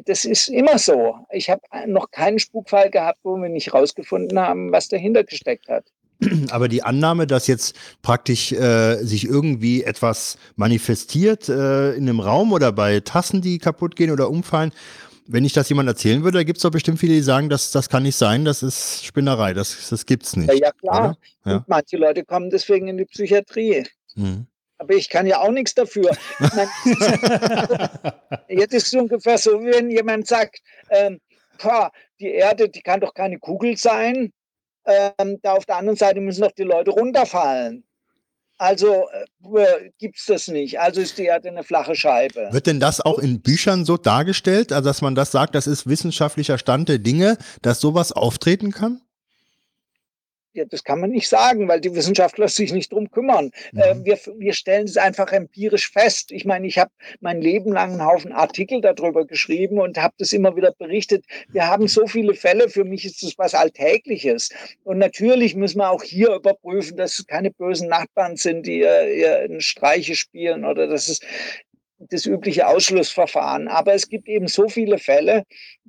Das 0.07 0.25
ist 0.25 0.49
immer 0.49 0.79
so. 0.79 1.19
Ich 1.31 1.51
habe 1.51 1.63
noch 1.87 2.11
keinen 2.11 2.39
Spukfall 2.39 2.91
gehabt, 2.91 3.21
wo 3.23 3.37
wir 3.37 3.49
nicht 3.49 3.73
herausgefunden 3.73 4.39
haben, 4.39 4.73
was 4.73 4.89
dahinter 4.89 5.25
gesteckt 5.25 5.69
hat. 5.69 5.85
Aber 6.51 6.69
die 6.69 6.83
Annahme, 6.83 7.27
dass 7.27 7.47
jetzt 7.47 7.77
praktisch 8.03 8.53
äh, 8.53 8.97
sich 9.05 9.27
irgendwie 9.27 9.83
etwas 9.83 10.39
manifestiert 10.57 11.49
äh, 11.49 11.93
in 11.95 12.09
einem 12.09 12.21
Raum 12.21 12.53
oder 12.53 12.73
bei 12.73 13.01
Tassen, 13.01 13.41
die 13.41 13.59
kaputt 13.59 13.97
gehen 13.97 14.11
oder 14.11 14.31
umfallen, 14.31 14.73
wenn 15.27 15.45
ich 15.45 15.53
das 15.53 15.69
jemand 15.69 15.89
erzählen 15.89 16.23
würde, 16.23 16.39
da 16.39 16.45
gibt 16.45 16.59
es 16.59 16.63
doch 16.63 16.71
bestimmt 16.71 16.99
viele, 16.99 17.15
die 17.15 17.23
sagen, 17.23 17.49
das, 17.49 17.71
das 17.71 17.89
kann 17.89 18.03
nicht 18.03 18.17
sein, 18.17 18.45
das 18.45 18.63
ist 18.63 19.05
Spinnerei, 19.05 19.55
das, 19.55 19.89
das 19.89 20.05
es 20.09 20.37
nicht. 20.37 20.49
Ja, 20.49 20.55
ja 20.55 20.73
klar. 20.73 21.17
Ja? 21.45 21.57
Und 21.57 21.69
manche 21.69 21.97
Leute 21.97 22.25
kommen 22.25 22.51
deswegen 22.51 22.89
in 22.89 22.99
die 22.99 23.07
Psychiatrie. 23.07 23.87
Hm. 24.15 24.47
Aber 24.79 24.95
ich 24.95 25.09
kann 25.09 25.27
ja 25.27 25.41
auch 25.41 25.51
nichts 25.51 25.75
dafür. 25.75 26.11
Meine, 26.39 26.71
jetzt 28.49 28.75
ist 28.75 28.89
es 28.89 28.95
ungefähr 28.95 29.39
so, 29.39 29.61
wie 29.61 29.73
wenn 29.73 29.91
jemand 29.91 30.27
sagt, 30.27 30.61
ähm, 30.91 31.21
die 32.21 32.31
Erde, 32.31 32.69
die 32.69 32.83
kann 32.83 33.01
doch 33.01 33.15
keine 33.15 33.39
Kugel 33.39 33.77
sein 33.79 34.33
ähm, 34.87 35.39
da 35.43 35.55
auf 35.55 35.67
der 35.67 35.77
anderen 35.77 35.97
Seite 35.97 36.21
müssen 36.21 36.43
doch 36.43 36.53
die 36.53 36.63
Leute 36.63 36.91
runterfallen. 36.91 37.85
Also 38.57 39.07
äh, 39.11 39.91
gibt 39.99 40.17
es 40.17 40.27
das 40.27 40.49
nicht. 40.49 40.79
Also 40.79 41.01
ist 41.01 41.19
die 41.19 41.25
Erde 41.25 41.49
eine 41.49 41.65
flache 41.65 41.95
Scheibe. 41.95 42.49
Wird 42.53 42.67
denn 42.67 42.81
das 42.81 43.01
auch 43.01 43.19
in 43.19 43.41
Büchern 43.41 43.85
so 43.85 43.97
dargestellt, 43.97 44.73
also 44.73 44.89
dass 44.89 45.03
man 45.03 45.15
das 45.15 45.33
sagt, 45.33 45.55
das 45.55 45.67
ist 45.67 45.89
wissenschaftlicher 45.89 46.59
Stand 46.59 46.89
der 46.89 46.99
Dinge, 46.99 47.37
dass 47.63 47.81
sowas 47.81 48.13
auftreten 48.13 48.71
kann? 48.71 49.01
Ja, 50.55 50.65
das 50.65 50.85
kann 50.85 51.01
man 51.01 51.11
nicht 51.11 51.29
sagen, 51.29 51.67
weil 51.67 51.81
die 51.81 51.97
Wissenschaftler 51.97 52.47
sich 52.47 52.73
nicht 52.73 52.93
drum 52.93 53.11
kümmern. 53.11 53.51
Mhm. 53.73 53.81
Äh, 53.81 54.05
wir, 54.05 54.19
wir 54.39 54.53
stellen 54.53 54.85
es 54.85 54.97
einfach 54.97 55.33
empirisch 55.33 55.91
fest. 55.91 56.31
Ich 56.31 56.45
meine, 56.45 56.69
ich 56.69 56.79
habe 56.79 56.93
mein 57.21 57.41
Leben 57.41 57.73
lang 57.73 57.91
einen 57.91 58.07
Haufen 58.07 58.31
Artikel 58.31 58.81
darüber 58.81 59.27
geschrieben 59.27 59.81
und 59.81 59.99
habe 59.99 60.15
das 60.19 60.33
immer 60.33 60.55
wieder 60.55 60.71
berichtet. 60.71 61.25
Wir 61.49 61.67
haben 61.67 61.89
so 61.89 62.07
viele 62.07 62.35
Fälle, 62.35 62.69
für 62.69 62.85
mich 62.85 63.05
ist 63.05 63.25
das 63.25 63.37
was 63.37 63.55
Alltägliches. 63.55 64.51
Und 64.85 64.99
natürlich 64.99 65.57
müssen 65.57 65.79
wir 65.79 65.91
auch 65.91 66.05
hier 66.05 66.33
überprüfen, 66.33 66.97
dass 66.97 67.19
es 67.19 67.27
keine 67.27 67.51
bösen 67.51 67.89
Nachbarn 67.89 68.37
sind, 68.37 68.65
die 68.65 68.79
ihr, 68.79 69.49
ihr 69.51 69.61
Streiche 69.61 70.15
spielen 70.15 70.65
oder 70.65 70.87
dass 70.87 71.09
es 71.09 71.19
das 72.11 72.27
übliche 72.27 72.67
Ausschlussverfahren. 72.67 73.69
Aber 73.69 73.95
es 73.95 74.09
gibt 74.09 74.29
eben 74.29 74.49
so 74.49 74.69
viele 74.69 74.99
Fälle, 74.99 75.45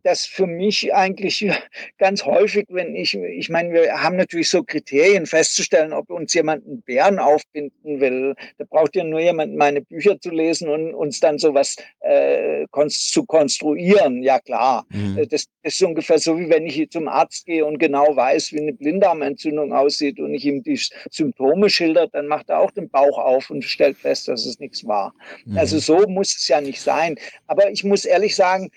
dass 0.05 0.25
für 0.25 0.45
mich 0.45 0.93
eigentlich 0.93 1.49
ganz 1.97 2.25
häufig, 2.25 2.65
wenn 2.69 2.95
ich, 2.95 3.15
ich 3.15 3.49
meine, 3.49 3.73
wir 3.73 4.03
haben 4.03 4.15
natürlich 4.15 4.49
so 4.49 4.63
Kriterien 4.63 5.25
festzustellen, 5.25 5.93
ob 5.93 6.09
uns 6.11 6.33
jemand 6.33 6.65
einen 6.65 6.81
Bären 6.83 7.19
aufbinden 7.19 7.99
will. 7.99 8.35
Da 8.57 8.65
braucht 8.69 8.95
ja 8.95 9.03
nur 9.03 9.19
jemand 9.19 9.55
meine 9.55 9.81
Bücher 9.81 10.19
zu 10.19 10.29
lesen 10.29 10.69
und 10.69 10.93
uns 10.93 11.19
dann 11.19 11.39
sowas 11.39 11.75
äh, 12.01 12.65
zu 12.89 13.25
konstruieren. 13.25 14.21
Ja 14.21 14.39
klar, 14.39 14.85
mhm. 14.89 15.15
Das, 15.29 15.45
das, 15.63 15.73
ist 15.73 15.81
ungefähr 15.81 16.19
so, 16.19 16.37
wie 16.37 16.49
wenn 16.49 16.67
ich 16.67 16.89
zum 16.91 17.07
Arzt 17.07 17.45
gehe 17.47 17.65
und 17.65 17.79
genau 17.79 18.15
weiß, 18.15 18.53
wie 18.53 18.61
eine 18.61 18.73
Blinddarmentzündung 18.73 19.73
aussieht 19.73 20.19
und 20.19 20.33
ich 20.35 20.45
ihm 20.45 20.61
die 20.61 20.79
Symptome 21.09 21.69
schildert, 21.69 22.13
dann 22.13 22.27
macht 22.27 22.49
er 22.49 22.59
auch 22.59 22.71
den 22.71 22.89
Bauch 22.89 23.17
auf 23.17 23.49
und 23.49 23.63
stellt 23.63 23.97
fest, 23.97 24.27
dass 24.27 24.45
es 24.45 24.59
nichts 24.59 24.85
war. 24.85 25.15
Mhm. 25.45 25.57
Also 25.57 25.79
so 25.79 26.04
muss 26.07 26.35
es 26.35 26.47
ja 26.47 26.61
nicht 26.61 26.81
sein. 26.81 27.17
Aber 27.47 27.69
ich 27.71 27.83
muss 27.83 28.05
ehrlich 28.05 28.35
sagen, 28.35 28.71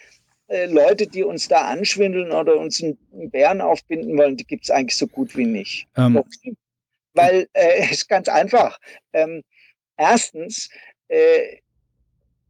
äh, 0.48 0.66
Leute, 0.66 1.06
die 1.06 1.24
uns 1.24 1.48
da 1.48 1.68
anschwindeln 1.68 2.32
oder 2.32 2.56
uns 2.56 2.82
einen 2.82 2.98
Bären 3.30 3.60
aufbinden 3.60 4.16
wollen, 4.16 4.36
die 4.36 4.46
gibt 4.46 4.64
es 4.64 4.70
eigentlich 4.70 4.96
so 4.96 5.06
gut 5.06 5.36
wie 5.36 5.44
nicht. 5.44 5.86
Ähm. 5.96 6.22
Weil 7.14 7.48
äh, 7.52 7.78
es 7.82 7.88
äh, 7.88 7.92
ist 7.92 8.08
ganz 8.08 8.28
einfach. 8.28 8.78
Ähm, 9.12 9.42
erstens 9.96 10.70
äh, 11.08 11.58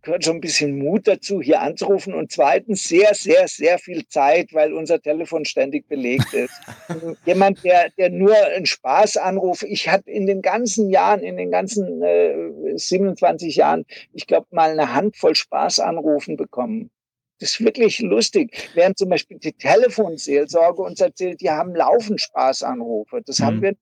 gehört 0.08 0.24
schon 0.24 0.38
ein 0.38 0.40
bisschen 0.40 0.78
Mut 0.78 1.06
dazu, 1.06 1.42
hier 1.42 1.60
anzurufen 1.60 2.14
und 2.14 2.32
zweitens 2.32 2.84
sehr, 2.84 3.14
sehr, 3.14 3.46
sehr 3.46 3.78
viel 3.78 4.08
Zeit, 4.08 4.54
weil 4.54 4.72
unser 4.72 5.02
Telefon 5.02 5.44
ständig 5.44 5.86
belegt 5.86 6.32
ist. 6.32 6.54
Jemand, 7.26 7.62
der, 7.62 7.90
der 7.90 8.08
nur 8.08 8.34
einen 8.34 8.64
Spaß 8.64 9.18
anruft, 9.18 9.64
ich 9.64 9.90
hatte 9.90 10.10
in 10.10 10.26
den 10.26 10.40
ganzen 10.40 10.88
Jahren, 10.88 11.20
in 11.20 11.36
den 11.36 11.50
ganzen 11.50 12.00
äh, 12.02 12.78
27 12.78 13.56
Jahren, 13.56 13.84
ich 14.14 14.26
glaube, 14.26 14.46
mal 14.50 14.70
eine 14.70 14.94
Handvoll 14.94 15.34
Spaßanrufen 15.34 16.38
bekommen. 16.38 16.90
Das 17.38 17.50
ist 17.50 17.60
wirklich 17.60 17.98
lustig. 17.98 18.70
Während 18.72 18.96
zum 18.96 19.10
Beispiel 19.10 19.38
die 19.38 19.52
Telefonseelsorge 19.52 20.80
uns 20.80 21.02
erzählt, 21.02 21.42
die 21.42 21.50
haben 21.50 21.74
laufend 21.74 22.22
Spaßanrufe. 22.22 23.20
Das 23.26 23.40
mhm. 23.40 23.44
haben 23.44 23.62
wir. 23.62 23.76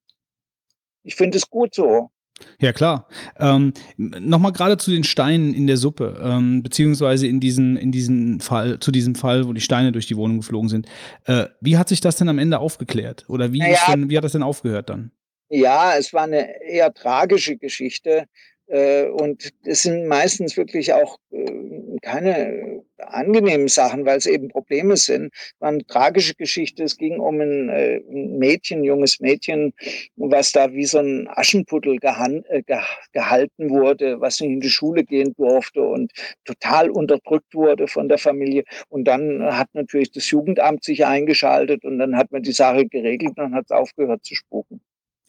Ich 1.04 1.14
finde 1.14 1.38
es 1.38 1.48
gut 1.48 1.72
so. 1.72 2.10
Ja, 2.60 2.72
klar. 2.72 3.08
Ähm, 3.38 3.72
Nochmal 3.96 4.52
gerade 4.52 4.76
zu 4.76 4.90
den 4.90 5.04
Steinen 5.04 5.54
in 5.54 5.66
der 5.66 5.76
Suppe, 5.76 6.20
ähm, 6.22 6.62
beziehungsweise 6.62 7.26
in 7.26 7.40
diesen, 7.40 7.76
in 7.76 7.92
diesen 7.92 8.40
Fall, 8.40 8.78
zu 8.80 8.90
diesem 8.90 9.14
Fall, 9.14 9.46
wo 9.46 9.52
die 9.52 9.60
Steine 9.60 9.92
durch 9.92 10.06
die 10.06 10.16
Wohnung 10.16 10.38
geflogen 10.38 10.68
sind. 10.68 10.86
Äh, 11.24 11.46
wie 11.60 11.76
hat 11.76 11.88
sich 11.88 12.00
das 12.00 12.16
denn 12.16 12.28
am 12.28 12.38
Ende 12.38 12.58
aufgeklärt? 12.58 13.24
Oder 13.28 13.52
wie, 13.52 13.58
naja, 13.58 13.78
denn, 13.88 14.10
wie 14.10 14.16
hat 14.16 14.24
das 14.24 14.32
denn 14.32 14.42
aufgehört 14.42 14.90
dann? 14.90 15.12
Ja, 15.48 15.96
es 15.96 16.12
war 16.12 16.24
eine 16.24 16.62
eher 16.62 16.92
tragische 16.92 17.56
Geschichte. 17.56 18.26
Äh, 18.68 19.04
und 19.08 19.52
es 19.64 19.82
sind 19.82 20.06
meistens 20.08 20.56
wirklich 20.56 20.92
auch 20.92 21.18
äh, 21.30 21.96
keine 22.02 22.75
angenehmen 22.98 23.68
Sachen, 23.68 24.04
weil 24.06 24.18
es 24.18 24.26
eben 24.26 24.48
Probleme 24.48 24.96
sind. 24.96 25.32
Es 25.34 25.54
war 25.60 25.68
eine 25.70 25.86
tragische 25.86 26.34
Geschichte. 26.34 26.84
Es 26.84 26.96
ging 26.96 27.18
um 27.18 27.40
ein, 27.40 27.68
äh, 27.68 28.00
Mädchen, 28.08 28.84
junges 28.84 29.20
Mädchen, 29.20 29.72
was 30.16 30.52
da 30.52 30.72
wie 30.72 30.84
so 30.84 30.98
ein 30.98 31.28
Aschenputtel 31.28 31.98
gehalten 31.98 33.70
wurde, 33.70 34.20
was 34.20 34.40
nicht 34.40 34.52
in 34.52 34.60
die 34.60 34.70
Schule 34.70 35.04
gehen 35.04 35.34
durfte 35.36 35.82
und 35.82 36.12
total 36.44 36.90
unterdrückt 36.90 37.54
wurde 37.54 37.88
von 37.88 38.08
der 38.08 38.18
Familie. 38.18 38.64
Und 38.88 39.04
dann 39.04 39.42
hat 39.42 39.68
natürlich 39.72 40.12
das 40.12 40.30
Jugendamt 40.30 40.84
sich 40.84 41.06
eingeschaltet 41.06 41.84
und 41.84 41.98
dann 41.98 42.16
hat 42.16 42.32
man 42.32 42.42
die 42.42 42.52
Sache 42.52 42.86
geregelt 42.86 43.30
und 43.30 43.38
dann 43.38 43.54
hat 43.54 43.66
es 43.66 43.70
aufgehört 43.70 44.24
zu 44.24 44.34
spuken. 44.34 44.80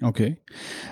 Okay. 0.01 0.37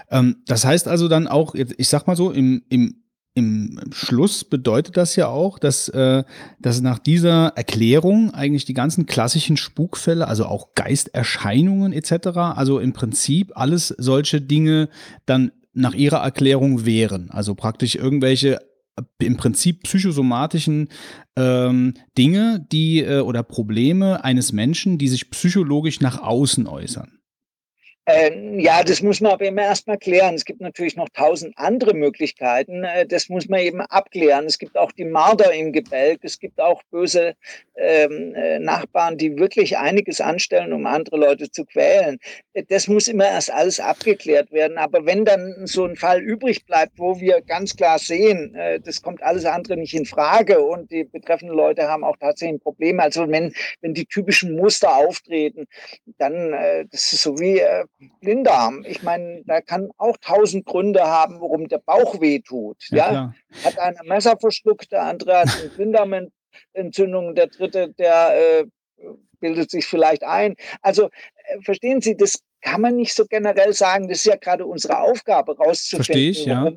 Ähm, 0.09 0.37
das 0.45 0.65
heißt 0.65 0.87
also 0.87 1.07
dann 1.07 1.27
auch, 1.27 1.53
ich 1.55 1.87
sag 1.87 2.07
mal 2.07 2.15
so, 2.15 2.31
im, 2.31 2.63
im, 2.69 3.04
im 3.35 3.79
Schluss 3.91 4.45
bedeutet 4.45 4.95
das 4.95 5.17
ja 5.17 5.27
auch, 5.27 5.59
dass, 5.59 5.89
äh, 5.89 6.23
dass 6.59 6.81
nach 6.81 6.99
dieser 6.99 7.47
Erklärung 7.49 8.33
eigentlich 8.33 8.63
die 8.63 8.73
ganzen 8.73 9.05
klassischen 9.05 9.57
Spukfälle, 9.57 10.27
also 10.27 10.45
auch 10.45 10.73
Geisterscheinungen 10.73 11.91
etc., 11.91 12.27
also 12.37 12.79
im 12.79 12.93
Prinzip 12.93 13.51
alles 13.55 13.89
solche 13.89 14.41
Dinge 14.41 14.87
dann 15.25 15.51
nach 15.73 15.93
ihrer 15.93 16.23
Erklärung 16.23 16.85
wären. 16.85 17.29
Also 17.29 17.55
praktisch 17.55 17.95
irgendwelche 17.95 18.59
im 19.19 19.35
Prinzip 19.35 19.83
psychosomatischen 19.83 20.87
ähm, 21.35 21.95
Dinge, 22.17 22.65
die 22.71 23.01
äh, 23.01 23.19
oder 23.19 23.43
Probleme 23.43 24.23
eines 24.23 24.53
Menschen, 24.53 24.97
die 24.97 25.09
sich 25.09 25.29
psychologisch 25.29 25.99
nach 25.99 26.21
außen 26.21 26.67
äußern. 26.67 27.19
Ähm, 28.07 28.59
ja, 28.59 28.83
das 28.83 29.01
muss 29.01 29.19
man 29.19 29.31
aber 29.31 29.45
immer 29.45 29.63
erstmal 29.63 29.97
klären. 29.97 30.35
Es 30.35 30.45
gibt 30.45 30.61
natürlich 30.61 30.95
noch 30.95 31.09
tausend 31.09 31.57
andere 31.57 31.95
Möglichkeiten. 31.95 32.83
Äh, 32.83 33.07
das 33.07 33.29
muss 33.29 33.49
man 33.49 33.61
eben 33.61 33.81
abklären. 33.81 34.45
Es 34.45 34.59
gibt 34.59 34.77
auch 34.77 34.91
die 34.91 35.05
Marder 35.05 35.51
im 35.53 35.71
Gebälk. 35.73 36.19
Es 36.21 36.37
gibt 36.37 36.61
auch 36.61 36.83
böse 36.91 37.33
ähm, 37.75 38.35
äh, 38.35 38.59
Nachbarn, 38.59 39.17
die 39.17 39.35
wirklich 39.39 39.77
einiges 39.79 40.21
anstellen, 40.21 40.71
um 40.71 40.85
andere 40.85 41.17
Leute 41.17 41.49
zu 41.49 41.65
quälen. 41.65 42.19
Äh, 42.53 42.63
das 42.69 42.87
muss 42.87 43.07
immer 43.07 43.25
erst 43.25 43.51
alles 43.51 43.79
abgeklärt 43.79 44.51
werden. 44.51 44.77
Aber 44.77 45.07
wenn 45.07 45.25
dann 45.25 45.65
so 45.65 45.85
ein 45.85 45.95
Fall 45.95 46.21
übrig 46.21 46.65
bleibt, 46.67 46.99
wo 46.99 47.19
wir 47.19 47.41
ganz 47.41 47.75
klar 47.75 47.97
sehen, 47.97 48.53
äh, 48.53 48.79
das 48.79 49.01
kommt 49.01 49.23
alles 49.23 49.45
andere 49.45 49.77
nicht 49.77 49.95
in 49.95 50.05
Frage 50.05 50.61
und 50.61 50.91
die 50.91 51.05
betreffenden 51.05 51.57
Leute 51.57 51.87
haben 51.87 52.03
auch 52.03 52.17
tatsächlich 52.17 52.57
ein 52.57 52.63
Problem. 52.63 52.99
Also 52.99 53.27
wenn, 53.31 53.51
wenn 53.81 53.95
die 53.95 54.05
typischen 54.05 54.55
Muster 54.55 54.95
auftreten, 54.95 55.65
dann, 56.19 56.53
äh, 56.53 56.85
das 56.91 57.11
ist 57.11 57.23
so 57.23 57.39
wie, 57.39 57.57
äh, 57.57 57.85
Blinddarm. 58.21 58.83
Ich 58.87 59.03
meine, 59.03 59.43
da 59.45 59.61
kann 59.61 59.89
auch 59.97 60.17
tausend 60.17 60.65
Gründe 60.65 61.05
haben, 61.05 61.39
warum 61.41 61.67
der 61.67 61.79
Bauch 61.79 62.19
weh 62.21 62.39
tut. 62.39 62.77
Ja, 62.89 63.13
ja? 63.13 63.33
Hat 63.63 63.79
einer 63.79 64.03
Messer 64.03 64.37
verschluckt, 64.39 64.91
der 64.91 65.03
andere 65.03 65.39
hat 65.39 65.49
eine 65.59 65.69
Blinddarmentzündung, 65.69 67.35
der 67.35 67.47
dritte, 67.47 67.93
der 67.93 68.61
äh, 68.61 68.65
bildet 69.39 69.69
sich 69.69 69.85
vielleicht 69.85 70.23
ein. 70.23 70.55
Also 70.81 71.09
äh, 71.45 71.61
verstehen 71.61 72.01
Sie, 72.01 72.17
das 72.17 72.39
kann 72.65 72.81
man 72.81 72.95
nicht 72.95 73.13
so 73.13 73.25
generell 73.29 73.73
sagen. 73.73 74.07
Das 74.07 74.17
ist 74.17 74.25
ja 74.25 74.35
gerade 74.35 74.65
unsere 74.65 74.99
Aufgabe, 74.99 75.55
rauszufinden, 75.55 76.05
Verstehe 76.05 76.31
ich, 76.31 76.45
ja. 76.45 76.71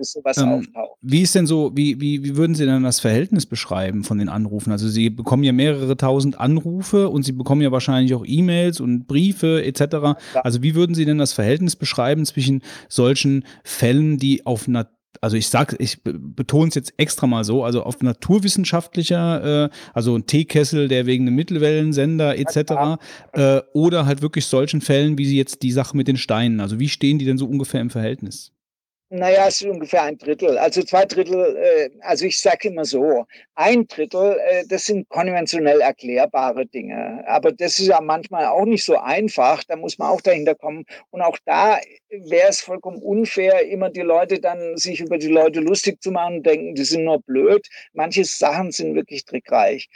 sowas 0.00 0.36
ähm, 0.38 0.48
auftaucht. 0.48 0.98
Wie 1.00 1.22
ist 1.22 1.34
denn 1.34 1.46
so, 1.46 1.70
wie, 1.74 2.00
wie, 2.00 2.24
wie 2.24 2.36
würden 2.36 2.56
Sie 2.56 2.66
denn 2.66 2.82
das 2.82 2.98
Verhältnis 2.98 3.46
beschreiben 3.46 4.02
von 4.02 4.18
den 4.18 4.28
Anrufen? 4.28 4.72
Also 4.72 4.88
Sie 4.88 5.10
bekommen 5.10 5.44
ja 5.44 5.52
mehrere 5.52 5.96
tausend 5.96 6.40
Anrufe 6.40 7.08
und 7.08 7.22
Sie 7.22 7.32
bekommen 7.32 7.62
ja 7.62 7.70
wahrscheinlich 7.70 8.14
auch 8.14 8.24
E-Mails 8.26 8.80
und 8.80 9.06
Briefe 9.06 9.64
etc. 9.64 9.80
Ja. 9.80 10.16
Also 10.42 10.62
wie 10.62 10.74
würden 10.74 10.96
Sie 10.96 11.04
denn 11.04 11.18
das 11.18 11.32
Verhältnis 11.32 11.76
beschreiben 11.76 12.26
zwischen 12.26 12.62
solchen 12.88 13.44
Fällen, 13.62 14.18
die 14.18 14.44
auf 14.44 14.66
einer 14.66 14.88
also 15.20 15.36
ich 15.36 15.48
sage, 15.48 15.76
ich 15.78 16.00
betone 16.02 16.68
es 16.68 16.74
jetzt 16.74 16.94
extra 16.96 17.26
mal 17.26 17.44
so, 17.44 17.64
also 17.64 17.82
auf 17.82 18.00
naturwissenschaftlicher, 18.02 19.64
äh, 19.64 19.70
also 19.94 20.16
ein 20.16 20.26
Teekessel, 20.26 20.88
der 20.88 21.06
wegen 21.06 21.26
einem 21.26 21.36
Mittelwellensender 21.36 22.38
etc. 22.38 23.00
Äh, 23.32 23.60
oder 23.72 24.06
halt 24.06 24.22
wirklich 24.22 24.46
solchen 24.46 24.80
Fällen, 24.80 25.18
wie 25.18 25.26
sie 25.26 25.36
jetzt 25.36 25.62
die 25.62 25.72
Sache 25.72 25.96
mit 25.96 26.08
den 26.08 26.16
Steinen. 26.16 26.60
Also 26.60 26.78
wie 26.78 26.88
stehen 26.88 27.18
die 27.18 27.24
denn 27.24 27.38
so 27.38 27.46
ungefähr 27.46 27.80
im 27.80 27.90
Verhältnis? 27.90 28.52
Naja, 29.10 29.46
es 29.48 29.62
ist 29.62 29.66
ungefähr 29.66 30.02
ein 30.02 30.18
Drittel. 30.18 30.58
Also 30.58 30.82
zwei 30.82 31.06
Drittel, 31.06 31.56
äh, 31.56 31.90
also 32.00 32.26
ich 32.26 32.38
sage 32.38 32.68
immer 32.68 32.84
so, 32.84 33.24
ein 33.54 33.86
Drittel, 33.86 34.38
äh, 34.38 34.64
das 34.68 34.84
sind 34.84 35.08
konventionell 35.08 35.80
erklärbare 35.80 36.66
Dinge. 36.66 37.24
Aber 37.26 37.50
das 37.52 37.78
ist 37.78 37.86
ja 37.86 38.02
manchmal 38.02 38.44
auch 38.46 38.66
nicht 38.66 38.84
so 38.84 38.98
einfach. 38.98 39.64
Da 39.64 39.76
muss 39.76 39.96
man 39.96 40.10
auch 40.10 40.20
dahinter 40.20 40.54
kommen. 40.54 40.84
Und 41.08 41.22
auch 41.22 41.38
da 41.46 41.78
wäre 42.10 42.48
es 42.50 42.60
vollkommen 42.60 43.02
unfair, 43.02 43.66
immer 43.66 43.88
die 43.88 44.02
Leute 44.02 44.40
dann 44.40 44.76
sich 44.76 45.00
über 45.00 45.16
die 45.16 45.28
Leute 45.28 45.60
lustig 45.60 46.02
zu 46.02 46.10
machen 46.10 46.36
und 46.36 46.46
denken, 46.46 46.74
die 46.74 46.84
sind 46.84 47.04
nur 47.04 47.22
blöd. 47.22 47.66
Manche 47.94 48.26
Sachen 48.26 48.72
sind 48.72 48.94
wirklich 48.94 49.24
trickreich. 49.24 49.88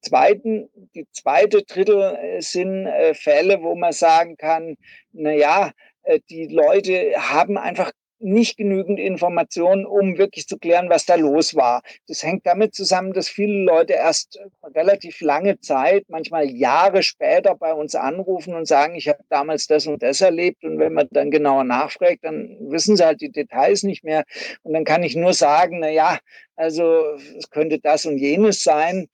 Zweiten, 0.00 0.68
die 0.94 1.06
zweite 1.12 1.62
Drittel 1.64 2.16
äh, 2.16 2.40
sind 2.40 2.86
äh, 2.86 3.14
Fälle, 3.14 3.62
wo 3.62 3.74
man 3.74 3.92
sagen 3.92 4.36
kann, 4.36 4.76
na 5.12 5.32
ja, 5.32 5.72
äh, 6.04 6.20
die 6.30 6.46
Leute 6.46 7.12
haben 7.16 7.58
einfach 7.58 7.90
nicht 8.20 8.56
genügend 8.56 8.98
Informationen, 8.98 9.86
um 9.86 10.18
wirklich 10.18 10.46
zu 10.46 10.58
klären, 10.58 10.90
was 10.90 11.06
da 11.06 11.14
los 11.14 11.54
war. 11.54 11.82
Das 12.06 12.22
hängt 12.22 12.46
damit 12.46 12.74
zusammen, 12.74 13.12
dass 13.12 13.28
viele 13.28 13.64
Leute 13.64 13.94
erst 13.94 14.38
relativ 14.74 15.20
lange 15.20 15.58
Zeit, 15.60 16.04
manchmal 16.08 16.50
Jahre 16.50 17.02
später 17.02 17.54
bei 17.54 17.72
uns 17.72 17.94
anrufen 17.94 18.54
und 18.54 18.66
sagen, 18.66 18.94
ich 18.94 19.08
habe 19.08 19.20
damals 19.28 19.66
das 19.66 19.86
und 19.86 20.02
das 20.02 20.20
erlebt. 20.20 20.64
Und 20.64 20.78
wenn 20.78 20.92
man 20.92 21.08
dann 21.10 21.30
genauer 21.30 21.64
nachfragt, 21.64 22.18
dann 22.22 22.56
wissen 22.70 22.96
sie 22.96 23.04
halt 23.04 23.20
die 23.20 23.32
Details 23.32 23.82
nicht 23.82 24.04
mehr. 24.04 24.24
Und 24.62 24.74
dann 24.74 24.84
kann 24.84 25.02
ich 25.02 25.16
nur 25.16 25.32
sagen, 25.32 25.80
na 25.80 25.90
ja, 25.90 26.18
also 26.56 27.16
es 27.38 27.50
könnte 27.50 27.78
das 27.78 28.06
und 28.06 28.18
jenes 28.18 28.62
sein. 28.62 29.08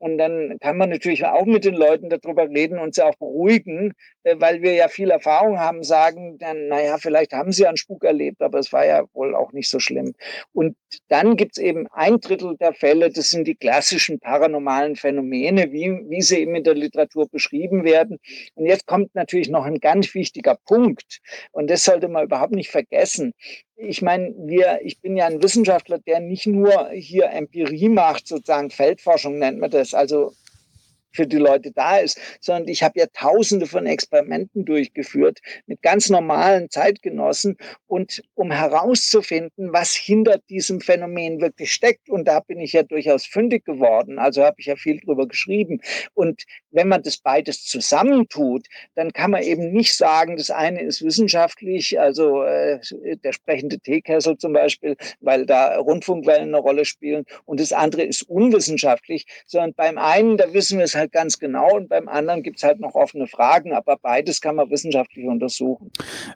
Und 0.00 0.16
dann 0.16 0.58
kann 0.60 0.78
man 0.78 0.88
natürlich 0.88 1.26
auch 1.26 1.44
mit 1.44 1.66
den 1.66 1.74
Leuten 1.74 2.08
darüber 2.08 2.48
reden 2.48 2.78
und 2.78 2.94
sie 2.94 3.04
auch 3.04 3.16
beruhigen. 3.16 3.92
Äh, 4.24 4.36
weil 4.38 4.62
wir 4.62 4.74
ja 4.74 4.88
viel 4.88 5.10
Erfahrung 5.10 5.58
haben, 5.58 5.82
sagen 5.82 6.38
dann, 6.38 6.68
naja, 6.68 6.98
vielleicht 6.98 7.32
haben 7.32 7.52
sie 7.52 7.66
einen 7.66 7.76
Spuk 7.76 8.04
erlebt, 8.04 8.42
aber 8.42 8.58
es 8.58 8.72
war 8.72 8.84
ja 8.86 9.04
wohl 9.12 9.34
auch 9.34 9.52
nicht 9.52 9.70
so 9.70 9.80
schlimm. 9.80 10.14
Und 10.52 10.76
dann 11.08 11.36
gibt 11.36 11.56
es 11.56 11.62
eben 11.62 11.86
ein 11.92 12.20
Drittel 12.20 12.56
der 12.58 12.74
Fälle, 12.74 13.10
das 13.10 13.30
sind 13.30 13.46
die 13.46 13.54
klassischen 13.54 14.18
paranormalen 14.20 14.96
Phänomene, 14.96 15.72
wie, 15.72 15.90
wie 16.08 16.22
sie 16.22 16.40
eben 16.40 16.54
in 16.54 16.64
der 16.64 16.74
Literatur 16.74 17.28
beschrieben 17.28 17.84
werden. 17.84 18.18
Und 18.54 18.66
jetzt 18.66 18.86
kommt 18.86 19.14
natürlich 19.14 19.48
noch 19.48 19.64
ein 19.64 19.78
ganz 19.80 20.14
wichtiger 20.14 20.56
Punkt, 20.66 21.20
und 21.52 21.70
das 21.70 21.84
sollte 21.84 22.08
man 22.08 22.24
überhaupt 22.24 22.52
nicht 22.52 22.70
vergessen 22.70 23.32
ich 23.82 24.02
meine, 24.02 24.34
wir, 24.36 24.80
ich 24.82 25.00
bin 25.00 25.16
ja 25.16 25.26
ein 25.26 25.42
Wissenschaftler, 25.42 25.98
der 25.98 26.20
nicht 26.20 26.46
nur 26.46 26.90
hier 26.90 27.30
Empirie 27.30 27.88
macht, 27.88 28.26
sozusagen 28.26 28.70
Feldforschung 28.70 29.38
nennt 29.38 29.58
man 29.58 29.70
das, 29.70 29.94
also 29.94 30.32
für 31.12 31.26
die 31.26 31.38
Leute 31.38 31.72
da 31.72 31.98
ist, 31.98 32.18
sondern 32.40 32.68
ich 32.68 32.82
habe 32.82 32.98
ja 32.98 33.06
tausende 33.12 33.66
von 33.66 33.86
Experimenten 33.86 34.64
durchgeführt 34.64 35.40
mit 35.66 35.82
ganz 35.82 36.08
normalen 36.08 36.70
Zeitgenossen 36.70 37.56
und 37.86 38.22
um 38.34 38.50
herauszufinden, 38.50 39.72
was 39.72 39.94
hinter 39.94 40.38
diesem 40.48 40.80
Phänomen 40.80 41.40
wirklich 41.40 41.72
steckt. 41.72 42.08
Und 42.08 42.26
da 42.26 42.40
bin 42.40 42.60
ich 42.60 42.72
ja 42.72 42.82
durchaus 42.82 43.26
fündig 43.26 43.64
geworden. 43.64 44.18
Also 44.18 44.44
habe 44.44 44.56
ich 44.58 44.66
ja 44.66 44.76
viel 44.76 45.00
drüber 45.00 45.26
geschrieben. 45.26 45.80
Und 46.14 46.44
wenn 46.70 46.88
man 46.88 47.02
das 47.02 47.18
beides 47.18 47.64
zusammentut, 47.64 48.66
dann 48.94 49.12
kann 49.12 49.30
man 49.30 49.42
eben 49.42 49.72
nicht 49.72 49.96
sagen, 49.96 50.36
das 50.36 50.50
eine 50.50 50.82
ist 50.82 51.04
wissenschaftlich, 51.04 51.98
also 51.98 52.42
äh, 52.42 52.80
der 53.24 53.32
sprechende 53.32 53.78
Teekessel 53.78 54.36
zum 54.38 54.52
Beispiel, 54.52 54.96
weil 55.20 55.46
da 55.46 55.76
Rundfunkwellen 55.78 56.48
eine 56.48 56.58
Rolle 56.58 56.84
spielen, 56.84 57.24
und 57.44 57.60
das 57.60 57.72
andere 57.72 58.02
ist 58.02 58.22
unwissenschaftlich, 58.22 59.26
sondern 59.46 59.74
beim 59.74 59.98
einen, 59.98 60.36
da 60.36 60.52
wissen 60.52 60.78
wir 60.78 60.84
es 60.84 60.94
halt 61.00 61.12
ganz 61.12 61.38
genau 61.38 61.76
und 61.76 61.88
beim 61.88 62.08
anderen 62.08 62.42
gibt 62.42 62.58
es 62.58 62.62
halt 62.62 62.80
noch 62.80 62.94
offene 62.94 63.26
Fragen, 63.26 63.72
aber 63.72 63.96
beides 64.00 64.40
kann 64.40 64.56
man 64.56 64.70
wissenschaftlich 64.70 65.26
untersuchen. 65.26 65.90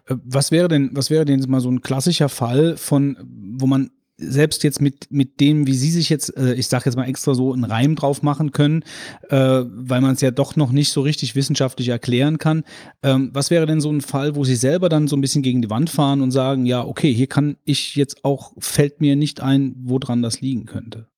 Äh, 0.09 0.17
was 0.25 0.51
wäre 0.51 0.69
denn, 0.69 0.91
was 0.93 1.11
wäre 1.11 1.25
denn 1.25 1.45
mal 1.49 1.61
so 1.61 1.71
ein 1.71 1.81
klassischer 1.81 2.29
Fall 2.29 2.77
von, 2.77 3.17
wo 3.59 3.67
man 3.67 3.91
selbst 4.17 4.63
jetzt 4.63 4.81
mit, 4.81 5.11
mit 5.11 5.41
dem, 5.41 5.67
wie 5.67 5.75
Sie 5.75 5.91
sich 5.91 6.09
jetzt, 6.09 6.37
äh, 6.37 6.55
ich 6.55 6.69
sage 6.69 6.85
jetzt 6.87 6.97
mal 6.97 7.09
extra 7.09 7.35
so, 7.35 7.53
einen 7.53 7.65
Reim 7.65 7.97
drauf 7.97 8.23
machen 8.23 8.53
können, 8.53 8.85
äh, 9.29 9.37
weil 9.37 10.01
man 10.01 10.15
es 10.15 10.21
ja 10.21 10.31
doch 10.31 10.55
noch 10.55 10.71
nicht 10.71 10.93
so 10.93 11.01
richtig 11.01 11.35
wissenschaftlich 11.35 11.89
erklären 11.89 12.39
kann. 12.39 12.63
Ähm, 13.03 13.31
was 13.33 13.51
wäre 13.51 13.67
denn 13.67 13.81
so 13.81 13.91
ein 13.91 14.01
Fall, 14.01 14.37
wo 14.37 14.45
Sie 14.45 14.55
selber 14.55 14.89
dann 14.89 15.09
so 15.09 15.17
ein 15.17 15.21
bisschen 15.21 15.43
gegen 15.43 15.63
die 15.63 15.71
Wand 15.71 15.91
fahren 15.91 16.23
und 16.23 16.31
sagen, 16.31 16.65
ja, 16.65 16.85
okay, 16.85 17.13
hier 17.13 17.27
kann 17.27 17.57
ich 17.65 17.97
jetzt 17.97 18.25
auch, 18.25 18.53
fällt 18.59 19.01
mir 19.01 19.17
nicht 19.17 19.41
ein, 19.41 19.75
woran 19.83 20.23
das 20.23 20.41
liegen 20.41 20.65
könnte? 20.67 21.09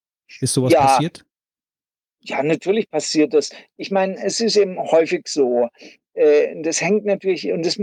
Ist 0.40 0.54
sowas 0.54 0.72
ja, 0.72 0.86
passiert? 0.86 1.25
Ja, 2.26 2.42
natürlich 2.42 2.90
passiert 2.90 3.34
das. 3.34 3.50
Ich 3.76 3.90
meine, 3.92 4.16
es 4.22 4.40
ist 4.40 4.56
eben 4.56 4.78
häufig 4.78 5.28
so. 5.28 5.68
Äh, 6.14 6.60
das 6.62 6.80
hängt 6.80 7.04
natürlich, 7.04 7.52
und 7.52 7.64
das, 7.64 7.78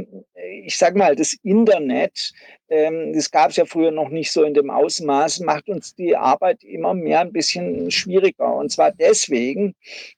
ich 0.63 0.77
sage 0.77 0.97
mal, 0.97 1.15
das 1.15 1.33
Internet, 1.43 2.33
ähm, 2.69 3.13
das 3.13 3.31
gab 3.31 3.51
es 3.51 3.55
ja 3.55 3.65
früher 3.65 3.91
noch 3.91 4.09
nicht 4.09 4.31
so 4.33 4.43
in 4.43 4.53
dem 4.53 4.69
Ausmaß, 4.69 5.39
macht 5.41 5.69
uns 5.69 5.95
die 5.95 6.15
Arbeit 6.17 6.63
immer 6.63 6.93
mehr 6.93 7.21
ein 7.21 7.31
bisschen 7.31 7.89
schwieriger. 7.89 8.53
Und 8.55 8.69
zwar 8.69 8.91
deswegen, 8.91 9.75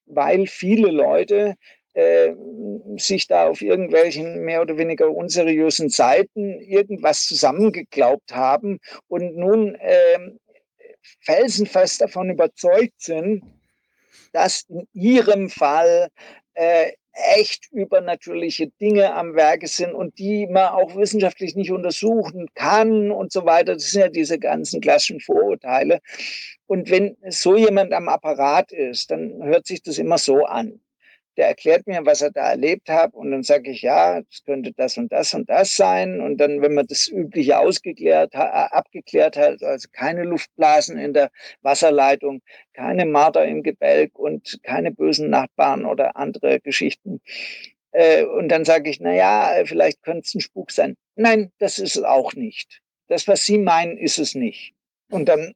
weil 0.07 0.47
viele 0.47 0.89
Leute 0.89 1.53
äh, 1.93 2.33
sich 2.97 3.27
da 3.27 3.47
auf 3.47 3.61
irgendwelchen 3.61 4.41
mehr 4.43 4.61
oder 4.61 4.77
weniger 4.77 5.11
unseriösen 5.11 5.89
Seiten 5.89 6.59
irgendwas 6.61 7.25
zusammengeglaubt 7.25 8.33
haben 8.33 8.79
und 9.07 9.35
nun 9.35 9.75
äh, 9.75 10.31
felsenfest 11.21 12.01
davon 12.01 12.31
überzeugt 12.31 12.99
sind, 12.99 13.43
dass 14.35 14.65
in 14.67 14.87
ihrem 14.93 15.49
Fall 15.49 16.09
äh, 16.53 16.91
echt 17.13 17.71
übernatürliche 17.71 18.67
Dinge 18.81 19.13
am 19.13 19.35
Werke 19.35 19.67
sind 19.67 19.93
und 19.93 20.19
die 20.19 20.47
man 20.47 20.67
auch 20.67 20.97
wissenschaftlich 20.97 21.55
nicht 21.55 21.71
untersuchen 21.71 22.49
kann 22.55 23.09
und 23.09 23.31
so 23.31 23.45
weiter. 23.45 23.75
Das 23.75 23.91
sind 23.91 24.01
ja 24.01 24.09
diese 24.09 24.37
ganzen 24.37 24.81
klassischen 24.81 25.21
Vorurteile. 25.21 26.01
Und 26.67 26.89
wenn 26.89 27.15
so 27.29 27.55
jemand 27.55 27.93
am 27.93 28.09
Apparat 28.09 28.73
ist, 28.73 29.11
dann 29.11 29.41
hört 29.43 29.65
sich 29.65 29.81
das 29.81 29.97
immer 29.97 30.17
so 30.17 30.43
an 30.43 30.81
der 31.37 31.47
erklärt 31.47 31.87
mir, 31.87 32.05
was 32.05 32.21
er 32.21 32.31
da 32.31 32.49
erlebt 32.51 32.89
hat 32.89 33.13
und 33.13 33.31
dann 33.31 33.43
sage 33.43 33.71
ich, 33.71 33.81
ja, 33.81 34.19
es 34.19 34.43
könnte 34.45 34.71
das 34.73 34.97
und 34.97 35.11
das 35.11 35.33
und 35.33 35.49
das 35.49 35.75
sein 35.75 36.21
und 36.21 36.37
dann, 36.37 36.61
wenn 36.61 36.73
man 36.73 36.87
das 36.87 37.07
Übliche 37.07 37.59
ausgeklärt, 37.59 38.35
abgeklärt 38.35 39.37
hat, 39.37 39.63
also 39.63 39.87
keine 39.91 40.23
Luftblasen 40.23 40.97
in 40.97 41.13
der 41.13 41.31
Wasserleitung, 41.61 42.41
keine 42.73 43.05
Marder 43.05 43.45
im 43.45 43.63
Gebälk 43.63 44.17
und 44.17 44.59
keine 44.63 44.91
bösen 44.91 45.29
Nachbarn 45.29 45.85
oder 45.85 46.15
andere 46.15 46.59
Geschichten. 46.59 47.21
Äh, 47.91 48.25
und 48.25 48.49
dann 48.49 48.65
sage 48.65 48.89
ich, 48.89 48.99
na 48.99 49.13
ja, 49.13 49.63
vielleicht 49.65 50.03
könnte 50.03 50.25
es 50.25 50.35
ein 50.35 50.41
Spuk 50.41 50.71
sein. 50.71 50.97
Nein, 51.15 51.51
das 51.59 51.79
ist 51.79 51.95
es 51.95 52.03
auch 52.03 52.33
nicht. 52.33 52.81
Das, 53.07 53.27
was 53.27 53.45
Sie 53.45 53.57
meinen, 53.57 53.97
ist 53.97 54.19
es 54.19 54.35
nicht. 54.35 54.74
Und 55.11 55.29
dann 55.29 55.53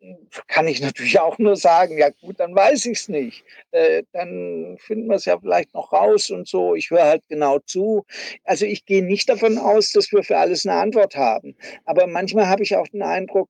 kann 0.48 0.68
ich 0.68 0.80
natürlich 0.82 1.20
auch 1.20 1.40
nur 1.40 1.56
sagen, 1.56 1.98
ja 1.98 2.10
gut, 2.10 2.40
dann 2.40 2.54
weiß 2.54 2.86
ich 2.86 3.00
es 3.00 3.10
nicht. 3.10 3.44
Äh, 3.72 4.04
dann 4.12 4.78
finden 4.80 5.08
wir 5.08 5.16
es 5.16 5.26
ja 5.26 5.40
vielleicht 5.40 5.74
noch 5.74 5.92
raus 5.92 6.30
und 6.30 6.48
so. 6.48 6.76
Ich 6.76 6.92
höre 6.92 7.04
halt 7.04 7.24
genau 7.30 7.60
zu. 7.60 8.06
Also 8.44 8.66
ich 8.66 8.86
gehe 8.86 9.04
nicht 9.04 9.28
davon 9.28 9.58
aus, 9.58 9.92
dass 9.92 10.12
wir 10.12 10.24
für 10.24 10.38
alles 10.38 10.66
eine 10.66 10.80
Antwort 10.80 11.16
haben. 11.16 11.56
Aber 11.86 12.06
manchmal 12.06 12.48
habe 12.48 12.64
ich 12.64 12.76
auch 12.76 12.88
den 12.88 13.02
Eindruck, 13.02 13.50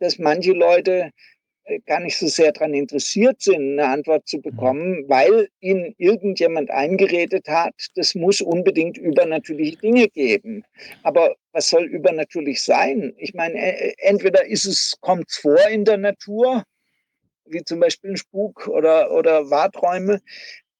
dass 0.00 0.18
manche 0.18 0.52
Leute 0.52 1.10
gar 1.86 2.00
nicht 2.00 2.16
so 2.16 2.26
sehr 2.26 2.52
daran 2.52 2.74
interessiert 2.74 3.42
sind, 3.42 3.78
eine 3.78 3.88
Antwort 3.88 4.26
zu 4.28 4.38
mhm. 4.38 4.42
bekommen, 4.42 5.04
weil 5.08 5.48
ihnen 5.60 5.94
irgendjemand 5.98 6.70
eingeredet 6.70 7.48
hat, 7.48 7.74
das 7.94 8.14
muss 8.14 8.40
unbedingt 8.40 8.98
übernatürliche 8.98 9.78
Dinge 9.78 10.08
geben. 10.08 10.64
Aber 11.02 11.34
was 11.52 11.68
soll 11.68 11.84
übernatürlich 11.84 12.62
sein? 12.62 13.14
Ich 13.18 13.34
meine, 13.34 13.58
äh, 13.58 13.94
entweder 13.98 14.46
ist 14.46 14.66
es, 14.66 14.96
kommt 15.00 15.26
es 15.28 15.38
vor 15.38 15.66
in 15.68 15.84
der 15.84 15.96
Natur, 15.96 16.64
wie 17.46 17.62
zum 17.64 17.80
Beispiel 17.80 18.10
ein 18.10 18.16
Spuk 18.16 18.66
oder, 18.68 19.12
oder 19.12 19.50
Wahrträume, 19.50 20.20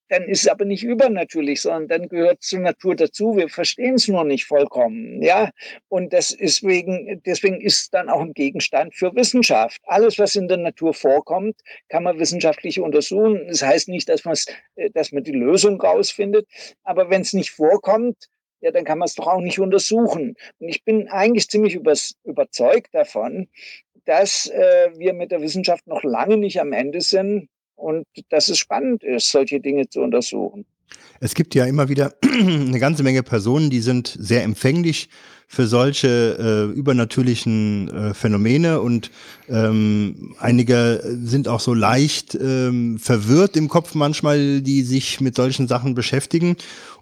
dann 0.09 0.25
ist 0.25 0.43
es 0.43 0.49
aber 0.49 0.65
nicht 0.65 0.85
übernatürlich, 0.85 1.61
sondern 1.63 1.89
dann 1.89 2.09
gehört 2.09 2.39
es 2.41 2.49
zur 2.49 2.61
Natur 2.61 2.95
dazu. 2.95 3.37
Wir 3.37 3.49
verstehen 3.49 3.95
es 3.95 4.09
nur 4.09 4.25
nicht 4.25 4.45
vollkommen, 4.45 5.23
ja. 5.23 5.51
Und 5.89 6.13
das 6.13 6.31
ist 6.31 6.63
wegen, 6.63 7.21
deswegen 7.27 7.61
ist 7.61 7.81
es 7.81 7.91
dann 7.91 8.09
auch 8.09 8.21
ein 8.21 8.33
Gegenstand 8.33 8.95
für 8.95 9.15
Wissenschaft. 9.15 9.81
Alles, 9.85 10.19
was 10.19 10.37
in 10.37 10.49
der 10.49 10.59
Natur 10.59 10.95
vorkommt, 10.95 11.61
kann 11.89 12.05
man 12.05 12.19
wissenschaftlich 12.19 12.81
untersuchen. 12.81 13.47
Das 13.49 13.63
heißt 13.63 13.89
nicht, 13.89 14.09
dass, 14.09 14.23
äh, 14.77 14.91
dass 14.91 15.13
man 15.13 15.25
die 15.25 15.33
Lösung 15.33 15.81
rausfindet, 15.81 16.47
aber 16.85 17.11
wenn 17.11 17.23
es 17.23 17.33
nicht 17.33 17.51
vorkommt, 17.51 18.29
ja, 18.61 18.71
dann 18.71 18.85
kann 18.85 18.99
man 18.99 19.07
es 19.07 19.15
doch 19.15 19.27
auch 19.27 19.41
nicht 19.41 19.61
untersuchen. 19.61 20.35
Und 20.59 20.69
ich 20.69 20.83
bin 20.85 21.09
eigentlich 21.09 21.49
ziemlich 21.49 21.75
übers, 21.75 22.15
überzeugt 22.25 22.95
davon, 22.95 23.49
dass 24.07 24.47
äh, 24.47 24.91
wir 24.97 25.13
mit 25.13 25.31
der 25.31 25.43
Wissenschaft 25.43 25.87
noch 25.87 26.03
lange 26.05 26.37
nicht 26.37 26.61
am 26.61 26.73
Ende 26.73 27.01
sind 27.01 27.49
und 27.77 28.07
dass 28.31 28.49
es 28.49 28.59
spannend 28.59 29.03
ist, 29.05 29.31
solche 29.31 29.61
Dinge 29.61 29.89
zu 29.89 30.01
untersuchen. 30.01 30.65
Es 31.21 31.35
gibt 31.35 31.55
ja 31.55 31.65
immer 31.65 31.89
wieder 31.89 32.15
eine 32.23 32.79
ganze 32.79 33.03
Menge 33.03 33.23
Personen, 33.23 33.71
die 33.71 33.81
sind 33.81 34.17
sehr 34.19 34.43
empfänglich 34.43 35.09
für 35.49 35.67
solche 35.67 36.69
äh, 36.73 36.77
übernatürlichen 36.77 37.89
äh, 37.89 38.15
Phänomene 38.15 38.81
und 38.81 39.13
ähm, 39.49 40.35
einige 40.41 41.01
sind 41.23 41.47
auch 41.47 41.61
so 41.61 41.73
leicht 41.73 42.35
ähm, 42.35 42.99
verwirrt 42.99 43.57
im 43.57 43.69
Kopf 43.69 43.95
manchmal, 43.95 44.61
die 44.61 44.83
sich 44.83 45.21
mit 45.21 45.37
solchen 45.37 45.69
Sachen 45.69 45.95
beschäftigen. 45.95 46.57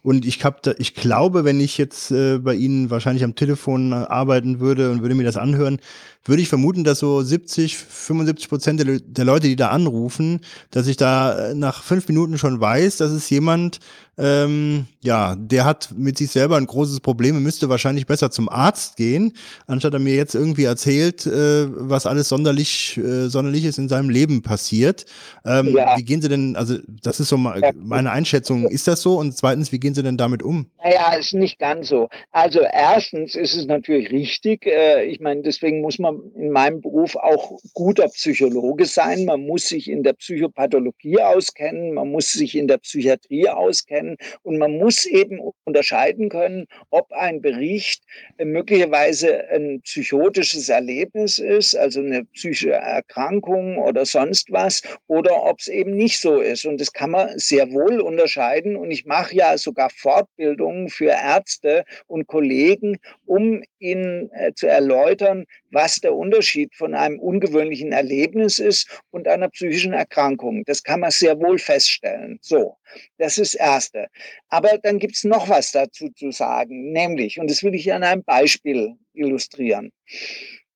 Und 0.05 0.27
ich, 0.27 0.45
hab 0.45 0.63
da, 0.63 0.75
ich 0.77 0.95
glaube, 0.95 1.45
wenn 1.45 1.59
ich 1.61 1.79
jetzt 1.79 2.11
äh, 2.11 2.39
bei 2.39 2.55
Ihnen 2.55 2.91
wahrscheinlich 2.91 3.25
am 3.25 3.37
Telefon 3.37 3.95
arbeiten 3.95 4.61
würde 4.61 4.91
und 4.91 5.01
würde 5.01 5.15
mir 5.15 5.25
das 5.25 5.39
anhören, 5.39 5.81
würde 6.25 6.43
ich 6.43 6.49
vermuten, 6.49 6.85
dass 6.85 7.01
so 7.01 7.23
70, 7.23 7.77
75 7.77 8.49
Prozent 8.49 8.81
der, 8.81 9.01
der 9.01 9.25
Leute, 9.25 9.47
die 9.47 9.57
da 9.57 9.69
anrufen, 9.69 10.41
dass 10.71 10.87
ich 10.87 10.97
da 10.97 11.51
äh, 11.51 11.55
nach 11.55 11.83
fünf 11.83 12.09
Minuten 12.09 12.39
schon 12.39 12.61
weiß, 12.61 12.97
dass 12.97 13.11
es 13.11 13.29
jemand, 13.29 13.81
ähm, 14.17 14.87
ja, 15.03 15.35
der 15.37 15.65
hat 15.65 15.93
mit 15.97 16.17
sich 16.17 16.31
selber 16.31 16.57
ein 16.57 16.67
großes 16.67 17.01
Problem 17.01 17.37
und 17.37 17.43
müsste 17.43 17.69
wahrscheinlich 17.69 18.07
besser 18.07 18.31
zum 18.31 18.49
Arzt 18.49 18.97
gehen, 18.97 19.33
anstatt 19.67 19.93
er 19.93 19.99
mir 19.99 20.15
jetzt 20.15 20.35
irgendwie 20.35 20.65
erzählt, 20.65 21.27
äh, 21.27 21.67
was 21.69 22.07
alles 22.07 22.29
sonderlich, 22.29 22.97
äh, 22.97 23.29
sonderliches 23.29 23.77
in 23.77 23.89
seinem 23.89 24.09
Leben 24.09 24.41
passiert. 24.41 25.05
Ähm, 25.45 25.77
ja. 25.77 25.99
Wie 25.99 26.05
gehen 26.05 26.23
Sie 26.23 26.29
denn, 26.29 26.57
also 26.57 26.79
das 27.03 27.21
ist 27.21 27.29
so 27.29 27.37
meine 27.37 28.11
Einschätzung, 28.11 28.67
ist 28.69 28.87
das 28.87 29.03
so? 29.03 29.19
Und 29.19 29.37
zweitens, 29.37 29.73
wie 29.73 29.81
gehen 29.81 29.94
Sie 29.95 30.03
denn 30.03 30.17
damit 30.17 30.43
um? 30.43 30.71
Naja, 30.83 31.15
ist 31.15 31.35
nicht 31.35 31.59
ganz 31.59 31.89
so. 31.89 32.09
Also 32.31 32.61
erstens 32.61 33.35
ist 33.35 33.55
es 33.55 33.67
natürlich 33.67 34.11
richtig, 34.11 34.67
äh, 34.67 35.05
ich 35.05 35.21
meine, 35.21 35.43
deswegen 35.43 35.81
muss 35.81 35.99
man 35.99 36.21
in 36.37 36.51
meinem 36.51 36.81
Beruf 36.81 37.17
auch 37.17 37.59
guter 37.73 38.09
Psychologe 38.09 38.87
sein, 38.87 39.25
man 39.25 39.47
muss 39.47 39.69
sich 39.69 39.91
in 39.91 40.03
der 40.03 40.13
Psychopathologie 40.15 41.21
auskennen, 41.21 41.95
man 41.95 42.11
muss 42.11 42.33
sich 42.33 42.57
in 42.57 42.69
der 42.69 42.79
Psychiatrie 42.79 43.49
auskennen, 43.49 43.95
kennen. 43.95 44.17
Und 44.43 44.59
man 44.59 44.79
muss 44.79 45.05
eben 45.07 45.41
unterscheiden 45.65 46.29
können, 46.29 46.67
ob 46.91 47.13
ein 47.13 47.41
Bericht 47.41 48.03
äh, 48.39 48.45
möglicherweise 48.45 49.49
ein 49.51 49.81
psychotisches 49.83 50.69
Erlebnis 50.69 51.39
ist, 51.39 51.77
also 51.77 52.01
eine 52.01 52.25
psychische 52.27 52.73
Erkrankung 52.73 53.79
oder 53.79 54.05
sonst 54.05 54.51
was, 54.51 54.83
oder 55.07 55.45
ob 55.45 55.61
es 55.61 55.69
eben 55.69 55.97
nicht 55.97 56.21
so 56.21 56.41
ist. 56.41 56.65
Und 56.67 56.81
das 56.81 56.93
kann 56.93 57.11
man 57.11 57.39
sehr 57.39 57.71
wohl 57.73 58.01
unterscheiden. 58.01 58.77
Und 58.77 58.91
ich 58.91 59.07
mache 59.07 59.35
ja 59.35 59.57
sogar 59.59 59.84
Fortbildungen 59.91 60.89
für 60.89 61.11
Ärzte 61.11 61.85
und 62.07 62.27
Kollegen, 62.27 62.99
um 63.27 63.63
ihnen 63.79 64.31
äh, 64.33 64.53
zu 64.55 64.67
erläutern, 64.67 65.45
was 65.71 65.97
der 65.97 66.15
Unterschied 66.15 66.75
von 66.75 66.95
einem 66.95 67.19
ungewöhnlichen 67.19 67.93
Erlebnis 67.93 68.59
ist 68.59 69.03
und 69.11 69.29
einer 69.29 69.49
psychischen 69.49 69.93
Erkrankung. 69.93 70.65
Das 70.65 70.83
kann 70.83 71.01
man 71.01 71.11
sehr 71.11 71.39
wohl 71.39 71.59
feststellen. 71.59 72.39
So, 72.41 72.77
das 73.19 73.39
ist 73.39 73.55
das 73.55 73.61
Erste. 73.61 74.07
Aber 74.49 74.79
dann 74.79 74.99
gibt 74.99 75.17
es 75.17 75.25
noch 75.25 75.49
was 75.49 75.73
dazu 75.73 76.09
zu 76.11 76.31
sagen, 76.31 76.93
nämlich, 76.93 77.39
und 77.39 77.51
das 77.51 77.63
will 77.63 77.75
ich 77.75 77.93
an 77.93 78.03
einem 78.03 78.25
Beispiel 78.25 78.95
illustrieren. 79.13 79.91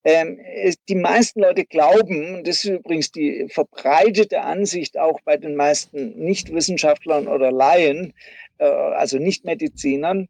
Ähm, 0.05 0.39
die 0.89 0.95
meisten 0.95 1.41
Leute 1.41 1.65
glauben, 1.65 2.45
das 2.45 2.65
ist 2.65 2.71
übrigens 2.71 3.11
die 3.11 3.49
verbreitete 3.51 4.41
Ansicht 4.41 4.99
auch 4.99 5.21
bei 5.25 5.37
den 5.37 5.57
meisten 5.57 6.17
Nichtwissenschaftlern 6.19 7.27
oder 7.27 7.51
Laien, 7.51 8.15
also 8.65 9.19
Nichtmedizinern, 9.19 10.29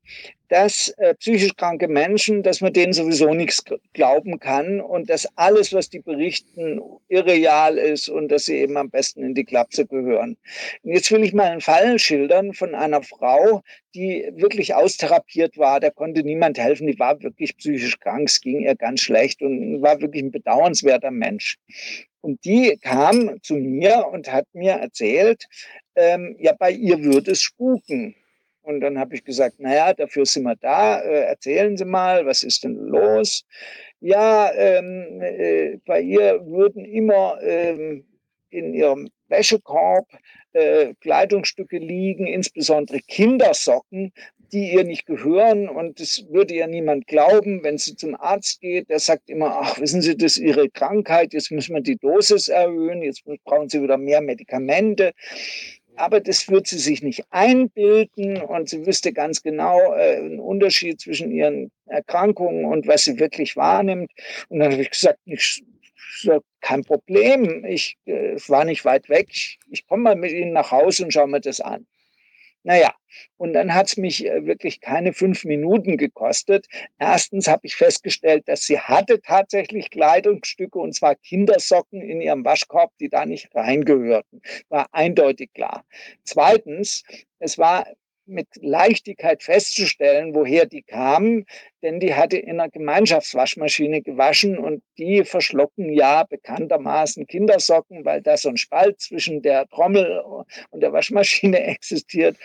dass 0.48 0.88
äh, 0.96 1.14
psychisch 1.14 1.54
kranke 1.56 1.88
Menschen, 1.88 2.42
dass 2.42 2.60
man 2.60 2.72
denen 2.72 2.92
sowieso 2.92 3.34
nichts 3.34 3.62
glauben 3.92 4.40
kann 4.40 4.80
und 4.80 5.10
dass 5.10 5.28
alles, 5.36 5.72
was 5.72 5.90
die 5.90 6.00
berichten, 6.00 6.80
irreal 7.08 7.78
ist 7.78 8.08
und 8.08 8.28
dass 8.28 8.46
sie 8.46 8.56
eben 8.56 8.76
am 8.76 8.90
besten 8.90 9.22
in 9.22 9.34
die 9.34 9.44
Klapse 9.44 9.86
gehören. 9.86 10.36
Und 10.82 10.92
jetzt 10.92 11.10
will 11.12 11.22
ich 11.22 11.34
mal 11.34 11.50
einen 11.50 11.60
Fall 11.60 11.98
schildern 11.98 12.54
von 12.54 12.74
einer 12.74 13.02
Frau, 13.02 13.62
die 13.94 14.30
wirklich 14.34 14.74
austherapiert 14.74 15.58
war. 15.58 15.80
Da 15.80 15.90
konnte 15.90 16.22
niemand 16.22 16.58
helfen. 16.58 16.86
Die 16.86 16.98
war 16.98 17.22
wirklich 17.22 17.56
psychisch 17.56 17.98
krank. 18.00 18.28
Es 18.28 18.40
ging 18.40 18.60
ihr 18.60 18.74
ganz 18.74 19.00
schlecht 19.02 19.42
und 19.42 19.82
war 19.82 20.00
wirklich 20.00 20.22
ein 20.22 20.30
bedauernswerter 20.30 21.10
Mensch. 21.10 21.58
Und 22.20 22.44
die 22.44 22.76
kam 22.80 23.40
zu 23.42 23.54
mir 23.54 24.06
und 24.12 24.30
hat 24.30 24.46
mir 24.52 24.72
erzählt, 24.72 25.46
ähm, 25.94 26.36
ja, 26.38 26.52
bei 26.58 26.70
ihr 26.70 26.98
würde 27.02 27.32
es 27.32 27.42
spuken. 27.42 28.14
Und 28.62 28.80
dann 28.80 28.98
habe 28.98 29.14
ich 29.14 29.24
gesagt, 29.24 29.60
naja, 29.60 29.94
dafür 29.94 30.26
sind 30.26 30.42
wir 30.42 30.56
da. 30.56 31.00
Äh, 31.00 31.24
erzählen 31.24 31.76
Sie 31.76 31.84
mal, 31.84 32.26
was 32.26 32.42
ist 32.42 32.64
denn 32.64 32.74
los? 32.74 33.44
Ja, 34.00 34.52
ähm, 34.52 35.20
äh, 35.22 35.78
bei 35.86 36.00
ihr 36.00 36.44
würden 36.46 36.84
immer 36.84 37.38
ähm, 37.40 38.04
in 38.50 38.74
ihrem 38.74 39.08
Wäschekorb 39.28 40.06
äh, 40.52 40.94
Kleidungsstücke 41.00 41.78
liegen, 41.78 42.26
insbesondere 42.26 43.00
Kindersocken, 43.00 44.12
die 44.52 44.72
ihr 44.72 44.84
nicht 44.84 45.06
gehören. 45.06 45.68
Und 45.68 46.00
das 46.00 46.24
würde 46.30 46.54
ja 46.54 46.66
niemand 46.66 47.06
glauben, 47.06 47.62
wenn 47.62 47.78
sie 47.78 47.96
zum 47.96 48.14
Arzt 48.14 48.60
geht. 48.60 48.88
Der 48.88 48.98
sagt 48.98 49.30
immer, 49.30 49.60
ach, 49.62 49.80
wissen 49.80 50.02
Sie, 50.02 50.16
das 50.16 50.36
ist 50.36 50.42
Ihre 50.42 50.68
Krankheit, 50.68 51.32
jetzt 51.32 51.50
müssen 51.50 51.74
wir 51.74 51.82
die 51.82 51.96
Dosis 51.96 52.48
erhöhen, 52.48 53.02
jetzt 53.02 53.24
brauchen 53.44 53.68
Sie 53.68 53.82
wieder 53.82 53.98
mehr 53.98 54.20
Medikamente 54.20 55.12
aber 55.98 56.20
das 56.20 56.48
wird 56.48 56.66
sie 56.66 56.78
sich 56.78 57.02
nicht 57.02 57.24
einbilden 57.30 58.40
und 58.40 58.68
sie 58.68 58.86
wüsste 58.86 59.12
ganz 59.12 59.42
genau 59.42 59.94
äh, 59.94 60.16
einen 60.16 60.40
Unterschied 60.40 61.00
zwischen 61.00 61.30
ihren 61.30 61.70
Erkrankungen 61.86 62.64
und 62.64 62.86
was 62.86 63.04
sie 63.04 63.18
wirklich 63.18 63.56
wahrnimmt. 63.56 64.10
Und 64.48 64.60
dann 64.60 64.72
habe 64.72 64.82
ich 64.82 64.90
gesagt, 64.90 65.18
ich, 65.24 65.64
kein 66.60 66.84
Problem, 66.84 67.64
ich 67.64 67.96
äh, 68.06 68.36
war 68.48 68.64
nicht 68.64 68.84
weit 68.84 69.08
weg, 69.08 69.28
ich, 69.30 69.58
ich 69.70 69.86
komme 69.86 70.04
mal 70.04 70.16
mit 70.16 70.32
Ihnen 70.32 70.52
nach 70.52 70.70
Hause 70.70 71.04
und 71.04 71.12
schaue 71.12 71.28
mir 71.28 71.40
das 71.40 71.60
an. 71.60 71.86
Naja, 72.64 72.94
und 73.36 73.52
dann 73.52 73.74
hat 73.74 73.86
es 73.86 73.96
mich 73.96 74.26
äh, 74.26 74.46
wirklich 74.46 74.80
keine 74.80 75.12
fünf 75.12 75.44
Minuten 75.44 75.96
gekostet. 75.96 76.66
Erstens 76.98 77.48
habe 77.48 77.66
ich 77.66 77.76
festgestellt, 77.76 78.48
dass 78.48 78.62
sie 78.62 78.78
hatte 78.78 79.20
tatsächlich 79.20 79.90
Kleidungsstücke 79.90 80.78
und 80.78 80.94
zwar 80.94 81.14
Kindersocken 81.14 82.02
in 82.02 82.20
ihrem 82.20 82.44
Waschkorb, 82.44 82.92
die 83.00 83.08
da 83.08 83.26
nicht 83.26 83.54
reingehörten. 83.54 84.42
War 84.68 84.88
eindeutig 84.92 85.52
klar. 85.54 85.84
Zweitens, 86.24 87.04
es 87.38 87.58
war 87.58 87.86
mit 88.28 88.48
Leichtigkeit 88.60 89.42
festzustellen, 89.42 90.34
woher 90.34 90.66
die 90.66 90.82
kamen, 90.82 91.46
denn 91.82 92.00
die 92.00 92.14
hatte 92.14 92.36
in 92.36 92.60
einer 92.60 92.70
Gemeinschaftswaschmaschine 92.70 94.02
gewaschen 94.02 94.58
und 94.58 94.82
die 94.98 95.24
verschlucken 95.24 95.92
ja 95.92 96.24
bekanntermaßen 96.24 97.26
Kindersocken, 97.26 98.04
weil 98.04 98.20
da 98.20 98.36
so 98.36 98.48
ein 98.48 98.56
Spalt 98.56 99.00
zwischen 99.00 99.42
der 99.42 99.66
Trommel 99.68 100.20
und 100.70 100.80
der 100.80 100.92
Waschmaschine 100.92 101.60
existiert 101.64 102.36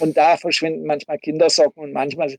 und 0.00 0.16
da 0.16 0.36
verschwinden 0.36 0.86
manchmal 0.86 1.18
Kindersocken 1.18 1.84
und 1.84 1.92
manchmal 1.92 2.36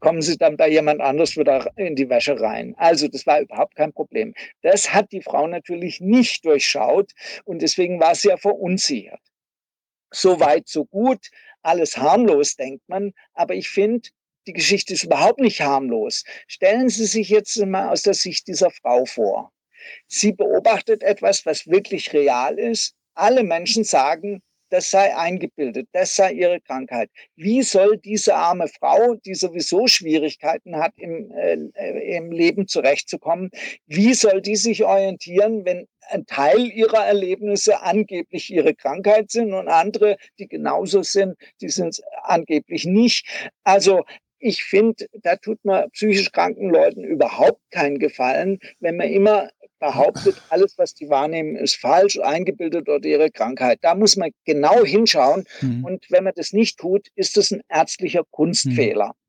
kommen 0.00 0.22
sie 0.22 0.36
dann 0.36 0.56
bei 0.56 0.68
jemand 0.68 1.00
anders 1.00 1.36
wieder 1.36 1.70
in 1.76 1.96
die 1.96 2.08
Wäsche 2.08 2.40
rein. 2.40 2.74
Also 2.78 3.08
das 3.08 3.26
war 3.26 3.40
überhaupt 3.40 3.74
kein 3.74 3.92
Problem. 3.92 4.34
Das 4.62 4.92
hat 4.92 5.12
die 5.12 5.22
Frau 5.22 5.46
natürlich 5.46 6.00
nicht 6.00 6.44
durchschaut 6.44 7.12
und 7.44 7.62
deswegen 7.62 8.00
war 8.00 8.14
sie 8.14 8.28
ja 8.28 8.36
verunsichert. 8.36 9.20
So 10.10 10.40
weit, 10.40 10.68
so 10.68 10.86
gut 10.86 11.28
alles 11.62 11.96
harmlos, 11.96 12.56
denkt 12.56 12.88
man. 12.88 13.12
Aber 13.34 13.54
ich 13.54 13.68
finde, 13.68 14.08
die 14.46 14.52
Geschichte 14.52 14.94
ist 14.94 15.04
überhaupt 15.04 15.40
nicht 15.40 15.60
harmlos. 15.60 16.24
Stellen 16.46 16.88
Sie 16.88 17.06
sich 17.06 17.28
jetzt 17.28 17.56
mal 17.66 17.90
aus 17.90 18.02
der 18.02 18.14
Sicht 18.14 18.46
dieser 18.48 18.70
Frau 18.70 19.04
vor. 19.04 19.52
Sie 20.06 20.32
beobachtet 20.32 21.02
etwas, 21.02 21.46
was 21.46 21.66
wirklich 21.66 22.12
real 22.12 22.58
ist. 22.58 22.94
Alle 23.14 23.42
Menschen 23.42 23.84
sagen, 23.84 24.42
das 24.70 24.90
sei 24.90 25.16
eingebildet, 25.16 25.88
das 25.92 26.14
sei 26.16 26.32
ihre 26.32 26.60
Krankheit. 26.60 27.10
Wie 27.36 27.62
soll 27.62 27.98
diese 27.98 28.34
arme 28.34 28.68
Frau, 28.68 29.14
die 29.14 29.34
sowieso 29.34 29.86
Schwierigkeiten 29.86 30.76
hat, 30.76 30.92
im, 30.96 31.30
äh, 31.32 32.16
im 32.16 32.32
Leben 32.32 32.66
zurechtzukommen, 32.66 33.50
wie 33.86 34.14
soll 34.14 34.40
die 34.40 34.56
sich 34.56 34.84
orientieren, 34.84 35.64
wenn 35.64 35.86
ein 36.10 36.26
Teil 36.26 36.66
ihrer 36.66 37.04
Erlebnisse 37.06 37.82
angeblich 37.82 38.50
ihre 38.50 38.74
Krankheit 38.74 39.30
sind 39.30 39.52
und 39.52 39.68
andere, 39.68 40.16
die 40.38 40.48
genauso 40.48 41.02
sind, 41.02 41.36
die 41.60 41.68
sind 41.68 42.00
angeblich 42.22 42.84
nicht. 42.86 43.26
Also 43.64 44.04
ich 44.38 44.64
finde, 44.64 45.06
da 45.22 45.36
tut 45.36 45.64
man 45.64 45.90
psychisch 45.90 46.30
kranken 46.32 46.70
Leuten 46.70 47.04
überhaupt 47.04 47.60
keinen 47.70 47.98
Gefallen, 47.98 48.58
wenn 48.80 48.96
man 48.96 49.08
immer 49.08 49.50
behauptet, 49.78 50.36
alles, 50.48 50.76
was 50.76 50.94
die 50.94 51.08
wahrnehmen, 51.08 51.56
ist 51.56 51.76
falsch, 51.76 52.18
eingebildet 52.18 52.88
oder 52.88 53.04
ihre 53.06 53.30
Krankheit. 53.30 53.78
Da 53.82 53.94
muss 53.94 54.16
man 54.16 54.30
genau 54.44 54.84
hinschauen. 54.84 55.44
Mhm. 55.60 55.84
Und 55.84 56.10
wenn 56.10 56.24
man 56.24 56.32
das 56.36 56.52
nicht 56.52 56.78
tut, 56.78 57.08
ist 57.14 57.36
das 57.36 57.50
ein 57.50 57.62
ärztlicher 57.68 58.22
Kunstfehler. 58.30 59.08
Mhm 59.08 59.28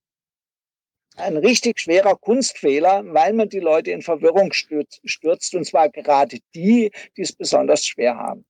ein 1.19 1.37
richtig 1.37 1.79
schwerer 1.79 2.15
Kunstfehler, 2.15 3.03
weil 3.07 3.33
man 3.33 3.49
die 3.49 3.59
Leute 3.59 3.91
in 3.91 4.01
Verwirrung 4.01 4.53
stürzt, 4.53 5.01
stürzt 5.05 5.53
und 5.55 5.65
zwar 5.65 5.89
gerade 5.89 6.37
die, 6.55 6.91
die 7.17 7.21
es 7.21 7.33
besonders 7.33 7.85
schwer 7.85 8.15
haben. 8.15 8.45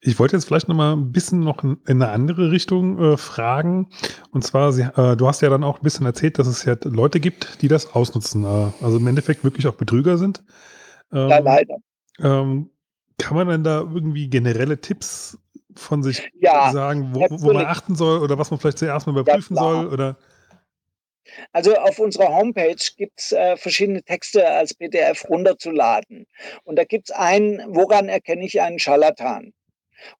Ich 0.00 0.18
wollte 0.18 0.36
jetzt 0.36 0.44
vielleicht 0.44 0.68
noch 0.68 0.76
mal 0.76 0.92
ein 0.92 1.10
bisschen 1.10 1.40
noch 1.40 1.64
in 1.64 1.78
eine 1.86 2.10
andere 2.10 2.52
Richtung 2.52 2.98
äh, 2.98 3.16
fragen. 3.16 3.88
Und 4.30 4.44
zwar, 4.44 4.72
Sie, 4.72 4.82
äh, 4.82 5.16
du 5.16 5.26
hast 5.26 5.42
ja 5.42 5.48
dann 5.48 5.64
auch 5.64 5.78
ein 5.78 5.82
bisschen 5.82 6.06
erzählt, 6.06 6.38
dass 6.38 6.46
es 6.46 6.64
ja 6.64 6.76
Leute 6.84 7.18
gibt, 7.18 7.62
die 7.62 7.68
das 7.68 7.92
ausnutzen. 7.94 8.44
Äh, 8.44 8.84
also 8.84 8.98
im 8.98 9.06
Endeffekt 9.06 9.42
wirklich 9.42 9.66
auch 9.66 9.74
Betrüger 9.74 10.18
sind. 10.18 10.44
Ähm, 11.12 11.28
ja, 11.28 11.38
leider. 11.38 11.76
Ähm, 12.20 12.70
kann 13.18 13.36
man 13.36 13.48
denn 13.48 13.64
da 13.64 13.80
irgendwie 13.80 14.28
generelle 14.28 14.80
Tipps 14.80 15.38
von 15.74 16.02
sich 16.02 16.30
ja, 16.38 16.70
sagen, 16.72 17.14
wo, 17.14 17.26
wo, 17.30 17.52
man 17.52 17.66
achten 17.66 17.96
soll 17.96 18.20
oder 18.20 18.38
was 18.38 18.50
man 18.50 18.60
vielleicht 18.60 18.78
zuerst 18.78 19.06
mal 19.06 19.18
überprüfen 19.18 19.56
ja, 19.56 19.62
soll? 19.62 19.86
Oder? 19.86 20.16
Also 21.52 21.74
auf 21.76 21.98
unserer 21.98 22.28
Homepage 22.28 22.76
gibt 22.96 23.20
es 23.20 23.32
äh, 23.32 23.56
verschiedene 23.56 24.02
Texte 24.02 24.48
als 24.48 24.74
PDF 24.74 25.28
runterzuladen. 25.28 26.26
Und 26.64 26.76
da 26.76 26.84
gibt 26.84 27.10
es 27.10 27.16
einen, 27.16 27.62
woran 27.68 28.08
erkenne 28.08 28.44
ich 28.44 28.60
einen 28.60 28.78
Scharlatan? 28.78 29.52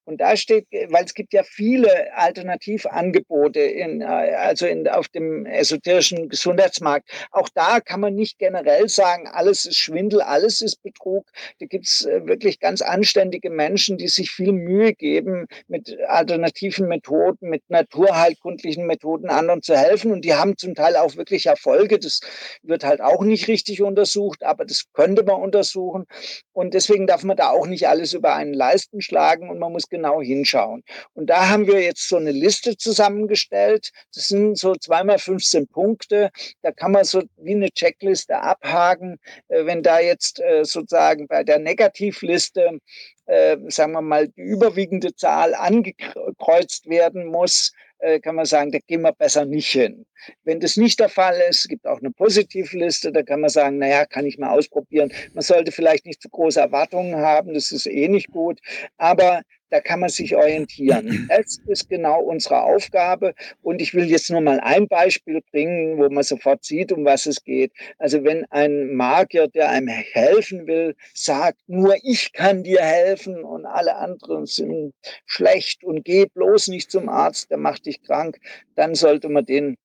Und 0.05 0.21
da 0.21 0.35
steht, 0.35 0.67
weil 0.89 1.05
es 1.05 1.13
gibt 1.13 1.33
ja 1.33 1.43
viele 1.43 2.15
Alternativangebote 2.15 3.59
in, 3.59 4.01
äh, 4.01 4.05
also 4.05 4.65
in, 4.65 4.87
auf 4.87 5.07
dem 5.09 5.45
esoterischen 5.45 6.29
Gesundheitsmarkt. 6.29 7.09
Auch 7.31 7.49
da 7.49 7.79
kann 7.79 7.99
man 7.99 8.15
nicht 8.15 8.39
generell 8.39 8.89
sagen, 8.89 9.27
alles 9.27 9.65
ist 9.65 9.77
Schwindel, 9.77 10.21
alles 10.21 10.61
ist 10.61 10.81
Betrug. 10.83 11.27
Da 11.59 11.65
gibt 11.65 11.85
es 11.85 12.05
äh, 12.05 12.25
wirklich 12.27 12.59
ganz 12.59 12.81
anständige 12.81 13.49
Menschen, 13.49 13.97
die 13.97 14.07
sich 14.07 14.31
viel 14.31 14.51
Mühe 14.51 14.93
geben, 14.93 15.47
mit 15.67 15.97
alternativen 16.07 16.87
Methoden, 16.87 17.49
mit 17.49 17.63
naturheilkundlichen 17.69 18.85
Methoden 18.85 19.29
anderen 19.29 19.61
zu 19.61 19.77
helfen. 19.77 20.11
Und 20.11 20.25
die 20.25 20.35
haben 20.35 20.57
zum 20.57 20.75
Teil 20.75 20.95
auch 20.95 21.15
wirklich 21.15 21.45
Erfolge. 21.45 21.99
Das 21.99 22.21
wird 22.63 22.83
halt 22.83 23.01
auch 23.01 23.23
nicht 23.23 23.47
richtig 23.47 23.81
untersucht, 23.81 24.43
aber 24.43 24.65
das 24.65 24.85
könnte 24.93 25.23
man 25.23 25.41
untersuchen. 25.41 26.05
Und 26.53 26.73
deswegen 26.73 27.07
darf 27.07 27.23
man 27.23 27.37
da 27.37 27.49
auch 27.49 27.67
nicht 27.67 27.87
alles 27.87 28.13
über 28.13 28.35
einen 28.35 28.53
Leisten 28.53 29.01
schlagen 29.01 29.49
und 29.49 29.59
man 29.59 29.66
muss 29.69 29.89
genau 29.89 30.21
hinschauen. 30.21 30.83
Und 31.13 31.27
da 31.27 31.49
haben 31.49 31.67
wir 31.67 31.81
jetzt 31.81 32.07
so 32.07 32.17
eine 32.17 32.31
Liste 32.31 32.77
zusammengestellt. 32.77 33.91
Das 34.13 34.27
sind 34.27 34.57
so 34.57 34.75
zweimal 34.75 35.19
15 35.19 35.67
Punkte. 35.67 36.29
Da 36.61 36.71
kann 36.71 36.91
man 36.91 37.03
so 37.03 37.23
wie 37.37 37.55
eine 37.55 37.71
Checkliste 37.71 38.39
abhaken. 38.39 39.19
Äh, 39.47 39.65
wenn 39.65 39.83
da 39.83 39.99
jetzt 39.99 40.39
äh, 40.39 40.63
sozusagen 40.63 41.27
bei 41.27 41.43
der 41.43 41.59
Negativliste 41.59 42.79
äh, 43.25 43.57
sagen 43.67 43.91
wir 43.91 44.01
mal, 44.01 44.29
die 44.29 44.41
überwiegende 44.41 45.13
Zahl 45.13 45.53
angekreuzt 45.53 46.87
werden 46.89 47.25
muss, 47.25 47.73
kann 48.21 48.35
man 48.35 48.45
sagen, 48.45 48.71
da 48.71 48.77
gehen 48.85 49.01
wir 49.01 49.11
besser 49.11 49.45
nicht 49.45 49.71
hin. 49.71 50.05
Wenn 50.43 50.59
das 50.59 50.77
nicht 50.77 50.99
der 50.99 51.09
Fall 51.09 51.41
ist, 51.49 51.67
gibt 51.67 51.87
auch 51.87 51.97
eine 51.97 52.11
Positivliste, 52.11 53.11
da 53.11 53.23
kann 53.23 53.41
man 53.41 53.49
sagen, 53.49 53.79
naja, 53.79 54.05
kann 54.05 54.27
ich 54.27 54.37
mal 54.37 54.51
ausprobieren. 54.51 55.11
Man 55.33 55.41
sollte 55.41 55.71
vielleicht 55.71 56.05
nicht 56.05 56.21
zu 56.21 56.29
große 56.29 56.59
Erwartungen 56.59 57.15
haben, 57.15 57.55
das 57.55 57.71
ist 57.71 57.87
eh 57.87 58.07
nicht 58.07 58.29
gut, 58.29 58.59
aber 58.97 59.41
da 59.69 59.81
kann 59.81 59.99
man 59.99 60.09
sich 60.09 60.35
orientieren. 60.35 61.27
Das 61.37 61.59
ist 61.67 61.89
genau 61.89 62.21
unsere 62.21 62.61
Aufgabe. 62.61 63.33
Und 63.61 63.81
ich 63.81 63.93
will 63.93 64.05
jetzt 64.05 64.31
nur 64.31 64.41
mal 64.41 64.59
ein 64.59 64.87
Beispiel 64.87 65.41
bringen, 65.51 65.97
wo 65.97 66.09
man 66.09 66.23
sofort 66.23 66.63
sieht, 66.63 66.91
um 66.91 67.05
was 67.05 67.25
es 67.25 67.43
geht. 67.43 67.71
Also 67.99 68.23
wenn 68.23 68.45
ein 68.49 68.93
Magier, 68.95 69.47
der 69.47 69.69
einem 69.69 69.87
helfen 69.87 70.67
will, 70.67 70.95
sagt, 71.13 71.59
nur 71.67 71.95
ich 72.03 72.33
kann 72.33 72.63
dir 72.63 72.81
helfen 72.81 73.43
und 73.43 73.65
alle 73.65 73.95
anderen 73.95 74.45
sind 74.45 74.93
schlecht 75.25 75.83
und 75.83 76.05
geh 76.05 76.25
bloß 76.25 76.67
nicht 76.69 76.89
zum 76.89 77.09
Arzt, 77.09 77.51
der 77.51 77.57
macht 77.57 77.85
dich 77.85 78.01
krank, 78.01 78.37
dann 78.75 78.95
sollte 78.95 79.29
man 79.29 79.45
den 79.45 79.77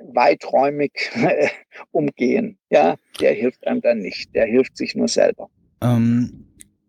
weiträumig 0.00 0.92
umgehen. 1.90 2.58
Ja, 2.70 2.96
der 3.20 3.32
hilft 3.32 3.66
einem 3.66 3.80
dann 3.80 3.98
nicht. 3.98 4.34
Der 4.34 4.46
hilft 4.46 4.76
sich 4.76 4.94
nur 4.94 5.08
selber. 5.08 5.48
Ähm, 5.82 6.45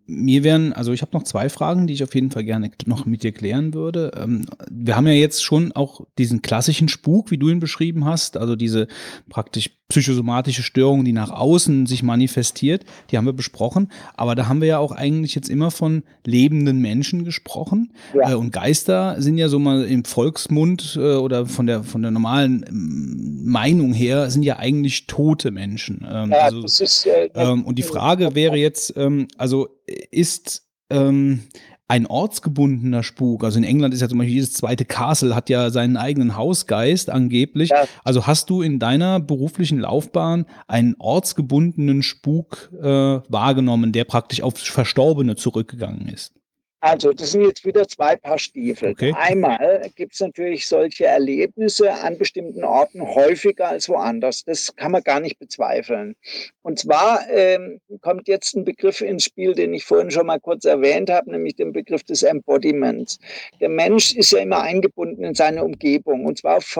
mir 0.07 0.43
wären, 0.43 0.71
also 0.73 0.93
ich 0.93 1.01
habe 1.01 1.11
noch 1.13 1.23
zwei 1.23 1.49
Fragen, 1.49 1.85
die 1.85 1.93
ich 1.93 2.03
auf 2.03 2.15
jeden 2.15 2.31
Fall 2.31 2.45
gerne 2.45 2.71
noch 2.85 3.05
mit 3.05 3.23
dir 3.23 3.33
klären 3.33 3.73
würde. 3.73 4.11
Ähm, 4.17 4.45
wir 4.71 4.95
haben 4.95 5.05
ja 5.05 5.13
jetzt 5.13 5.43
schon 5.43 5.73
auch 5.73 6.01
diesen 6.17 6.41
klassischen 6.41 6.87
Spuk, 6.87 7.29
wie 7.29 7.37
du 7.37 7.49
ihn 7.49 7.59
beschrieben 7.59 8.05
hast, 8.05 8.37
also 8.37 8.55
diese 8.55 8.87
praktisch 9.29 9.69
psychosomatische 9.89 10.63
Störung, 10.63 11.05
die 11.05 11.13
nach 11.13 11.29
außen 11.29 11.85
sich 11.85 12.03
manifestiert, 12.03 12.83
die 13.09 13.17
haben 13.17 13.25
wir 13.25 13.33
besprochen. 13.33 13.89
Aber 14.15 14.35
da 14.35 14.47
haben 14.47 14.59
wir 14.59 14.67
ja 14.67 14.79
auch 14.79 14.91
eigentlich 14.91 15.33
jetzt 15.35 15.49
immer 15.49 15.71
von 15.71 16.03
lebenden 16.25 16.79
Menschen 16.81 17.23
gesprochen. 17.23 17.93
Ja. 18.13 18.31
Äh, 18.31 18.35
und 18.35 18.51
Geister 18.51 19.21
sind 19.21 19.37
ja 19.37 19.47
so 19.47 19.59
mal 19.59 19.85
im 19.85 20.03
Volksmund 20.03 20.97
äh, 20.99 21.15
oder 21.15 21.45
von 21.45 21.67
der, 21.67 21.83
von 21.83 22.01
der 22.01 22.11
normalen 22.11 22.65
ähm, 22.67 23.45
Meinung 23.45 23.93
her, 23.93 24.29
sind 24.29 24.43
ja 24.43 24.57
eigentlich 24.57 25.07
tote 25.07 25.51
Menschen. 25.51 26.05
Ähm, 26.09 26.31
ja, 26.31 26.39
also, 26.39 26.63
ist, 26.63 27.05
äh, 27.05 27.29
ähm, 27.35 27.63
und 27.63 27.77
die 27.77 27.83
Frage 27.83 28.35
wäre 28.35 28.57
jetzt, 28.57 28.95
also 29.37 29.76
ist 30.11 30.63
ähm, 30.89 31.41
ein 31.87 32.05
ortsgebundener 32.05 33.01
Spuk. 33.01 33.43
Also 33.43 33.57
in 33.57 33.63
England 33.63 33.93
ist 33.93 34.01
ja 34.01 34.09
zum 34.09 34.17
Beispiel 34.17 34.35
jedes 34.35 34.53
zweite 34.53 34.83
Castle 34.85 35.35
hat 35.35 35.49
ja 35.49 35.69
seinen 35.69 35.95
eigenen 35.95 36.35
Hausgeist 36.35 37.09
angeblich. 37.09 37.69
Ja. 37.69 37.85
Also 38.03 38.27
hast 38.27 38.49
du 38.49 38.61
in 38.61 38.79
deiner 38.79 39.19
beruflichen 39.19 39.79
Laufbahn 39.79 40.45
einen 40.67 40.95
ortsgebundenen 40.99 42.03
Spuk 42.03 42.71
äh, 42.81 42.83
wahrgenommen, 42.83 43.93
der 43.93 44.03
praktisch 44.03 44.41
auf 44.41 44.57
Verstorbene 44.57 45.35
zurückgegangen 45.35 46.09
ist? 46.09 46.36
Also, 46.79 47.11
das 47.11 47.31
sind 47.31 47.41
jetzt 47.41 47.65
wieder 47.65 47.87
zwei 47.87 48.15
Paar 48.15 48.37
Stiefel. 48.37 48.91
Okay. 48.91 49.11
Einmal 49.17 49.89
gibt 49.95 50.13
es 50.13 50.19
natürlich 50.19 50.67
solche 50.67 51.05
Erlebnisse 51.05 51.91
an 51.91 52.19
bestimmten 52.19 52.63
Orten 52.63 53.01
häufiger 53.01 53.69
als 53.69 53.89
woanders. 53.89 54.43
Das 54.43 54.75
kann 54.75 54.91
man 54.91 55.01
gar 55.01 55.19
nicht 55.19 55.39
bezweifeln. 55.39 56.15
Und 56.61 56.77
zwar 56.77 57.27
ähm, 57.31 57.79
kommt 58.01 58.27
jetzt 58.27 58.55
ein 58.55 58.63
Begriff 58.63 59.01
ins 59.01 59.23
Spiel, 59.23 59.55
den 59.55 59.73
ich 59.73 59.85
vorhin 59.85 60.11
schon 60.11 60.27
mal 60.27 60.39
kurz 60.39 60.65
erwähnt 60.65 61.09
habe, 61.09 61.31
nämlich 61.31 61.55
den 61.55 61.71
Begriff 61.71 62.03
des 62.03 62.21
Embodiments. 62.21 63.17
Der 63.59 63.69
Mensch 63.69 64.13
ist 64.13 64.31
ja 64.31 64.39
immer 64.39 64.61
eingebunden 64.61 65.23
in 65.23 65.33
seine 65.33 65.63
Umgebung 65.63 66.25
und 66.25 66.37
zwar 66.37 66.57
auf 66.57 66.77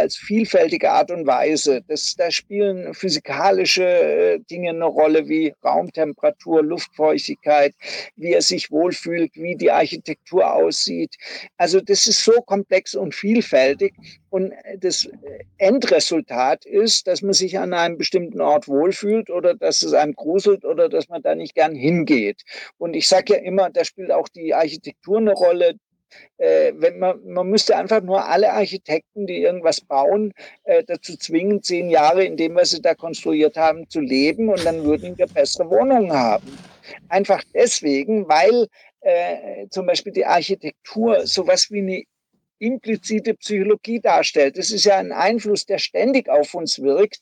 als 0.00 0.16
vielfältige 0.16 0.90
Art 0.90 1.10
und 1.10 1.26
Weise. 1.26 1.82
Das, 1.88 2.14
da 2.16 2.30
spielen 2.30 2.94
physikalische 2.94 3.84
äh, 3.84 4.38
Dinge 4.50 4.70
eine 4.70 4.86
Rolle 4.86 5.28
wie 5.28 5.52
Raumtemperatur, 5.62 6.62
Luftfeuchtigkeit, 6.62 7.74
wie 8.16 8.32
er 8.32 8.42
sich 8.42 8.70
wohlfühlt 8.70 9.09
fühlt, 9.10 9.34
wie 9.34 9.56
die 9.56 9.70
Architektur 9.70 10.52
aussieht. 10.52 11.16
Also 11.56 11.80
das 11.80 12.06
ist 12.06 12.24
so 12.24 12.32
komplex 12.42 12.94
und 12.94 13.14
vielfältig. 13.14 13.94
Und 14.30 14.52
das 14.78 15.08
Endresultat 15.58 16.64
ist, 16.64 17.06
dass 17.06 17.22
man 17.22 17.32
sich 17.32 17.58
an 17.58 17.74
einem 17.74 17.98
bestimmten 17.98 18.40
Ort 18.40 18.68
wohlfühlt 18.68 19.30
oder 19.30 19.54
dass 19.54 19.82
es 19.82 19.92
einem 19.92 20.14
gruselt 20.14 20.64
oder 20.64 20.88
dass 20.88 21.08
man 21.08 21.22
da 21.22 21.34
nicht 21.34 21.54
gern 21.54 21.74
hingeht. 21.74 22.42
Und 22.78 22.94
ich 22.94 23.08
sage 23.08 23.34
ja 23.34 23.40
immer, 23.40 23.70
da 23.70 23.84
spielt 23.84 24.12
auch 24.12 24.28
die 24.28 24.54
Architektur 24.54 25.18
eine 25.18 25.32
Rolle, 25.32 25.74
äh, 26.38 26.72
wenn 26.76 26.98
man, 26.98 27.20
man 27.24 27.48
müsste 27.48 27.76
einfach 27.76 28.02
nur 28.02 28.24
alle 28.24 28.52
Architekten, 28.52 29.26
die 29.26 29.42
irgendwas 29.42 29.80
bauen, 29.80 30.32
äh, 30.64 30.82
dazu 30.84 31.16
zwingen, 31.16 31.62
zehn 31.62 31.90
Jahre 31.90 32.24
in 32.24 32.36
dem, 32.36 32.54
was 32.54 32.70
sie 32.70 32.82
da 32.82 32.94
konstruiert 32.94 33.56
haben, 33.56 33.88
zu 33.88 34.00
leben 34.00 34.48
und 34.48 34.64
dann 34.64 34.84
würden 34.84 35.16
wir 35.18 35.26
bessere 35.26 35.68
Wohnungen 35.70 36.12
haben. 36.12 36.58
Einfach 37.08 37.42
deswegen, 37.54 38.28
weil 38.28 38.66
äh, 39.00 39.66
zum 39.70 39.86
Beispiel 39.86 40.12
die 40.12 40.26
Architektur 40.26 41.26
sowas 41.26 41.70
wie 41.70 41.78
eine 41.78 42.02
implizite 42.60 43.34
Psychologie 43.34 44.00
darstellt. 44.00 44.58
Das 44.58 44.70
ist 44.70 44.84
ja 44.84 44.98
ein 44.98 45.12
Einfluss, 45.12 45.66
der 45.66 45.78
ständig 45.78 46.28
auf 46.28 46.54
uns 46.54 46.80
wirkt. 46.80 47.20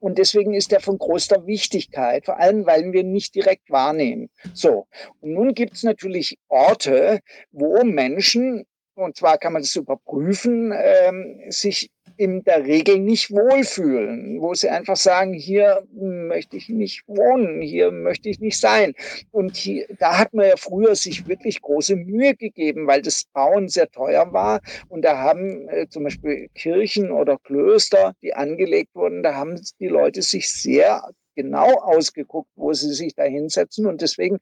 Und 0.00 0.18
deswegen 0.18 0.52
ist 0.52 0.72
er 0.72 0.80
von 0.80 0.98
großer 0.98 1.46
Wichtigkeit, 1.46 2.26
vor 2.26 2.38
allem 2.38 2.66
weil 2.66 2.92
wir 2.92 3.00
ihn 3.00 3.12
nicht 3.12 3.34
direkt 3.34 3.70
wahrnehmen. 3.70 4.28
So, 4.52 4.86
und 5.20 5.32
nun 5.32 5.54
gibt 5.54 5.74
es 5.74 5.84
natürlich 5.84 6.36
Orte, 6.48 7.20
wo 7.52 7.84
Menschen, 7.84 8.66
und 8.94 9.16
zwar 9.16 9.38
kann 9.38 9.52
man 9.52 9.62
das 9.62 9.76
überprüfen, 9.76 10.74
ähm, 10.76 11.40
sich 11.48 11.90
in 12.20 12.44
der 12.44 12.66
Regel 12.66 12.98
nicht 12.98 13.30
wohlfühlen, 13.30 14.42
wo 14.42 14.52
sie 14.52 14.68
einfach 14.68 14.98
sagen, 14.98 15.32
hier 15.32 15.82
möchte 15.90 16.58
ich 16.58 16.68
nicht 16.68 17.08
wohnen, 17.08 17.62
hier 17.62 17.90
möchte 17.90 18.28
ich 18.28 18.40
nicht 18.40 18.60
sein. 18.60 18.92
Und 19.30 19.56
hier, 19.56 19.86
da 19.98 20.18
hat 20.18 20.34
man 20.34 20.46
ja 20.46 20.56
früher 20.58 20.94
sich 20.96 21.26
wirklich 21.26 21.62
große 21.62 21.96
Mühe 21.96 22.34
gegeben, 22.36 22.86
weil 22.86 23.00
das 23.00 23.24
Bauen 23.32 23.68
sehr 23.68 23.90
teuer 23.90 24.34
war. 24.34 24.60
Und 24.88 25.02
da 25.02 25.16
haben 25.16 25.66
äh, 25.70 25.88
zum 25.88 26.04
Beispiel 26.04 26.50
Kirchen 26.54 27.10
oder 27.10 27.38
Klöster, 27.38 28.12
die 28.20 28.34
angelegt 28.34 28.94
wurden, 28.94 29.22
da 29.22 29.34
haben 29.34 29.58
die 29.80 29.88
Leute 29.88 30.20
sich 30.20 30.52
sehr 30.52 31.02
genau 31.34 31.72
ausgeguckt, 31.80 32.50
wo 32.54 32.74
sie 32.74 32.92
sich 32.92 33.14
da 33.14 33.22
hinsetzen. 33.22 33.86
Und 33.86 34.02
deswegen 34.02 34.40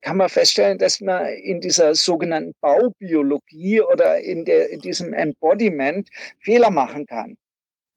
kann 0.00 0.16
man 0.16 0.28
feststellen, 0.28 0.78
dass 0.78 1.00
man 1.00 1.26
in 1.26 1.60
dieser 1.60 1.94
sogenannten 1.94 2.54
Baubiologie 2.60 3.80
oder 3.80 4.18
in, 4.18 4.44
der, 4.44 4.70
in 4.70 4.80
diesem 4.80 5.12
Embodiment 5.12 6.08
Fehler 6.40 6.70
machen 6.70 7.06
kann. 7.06 7.36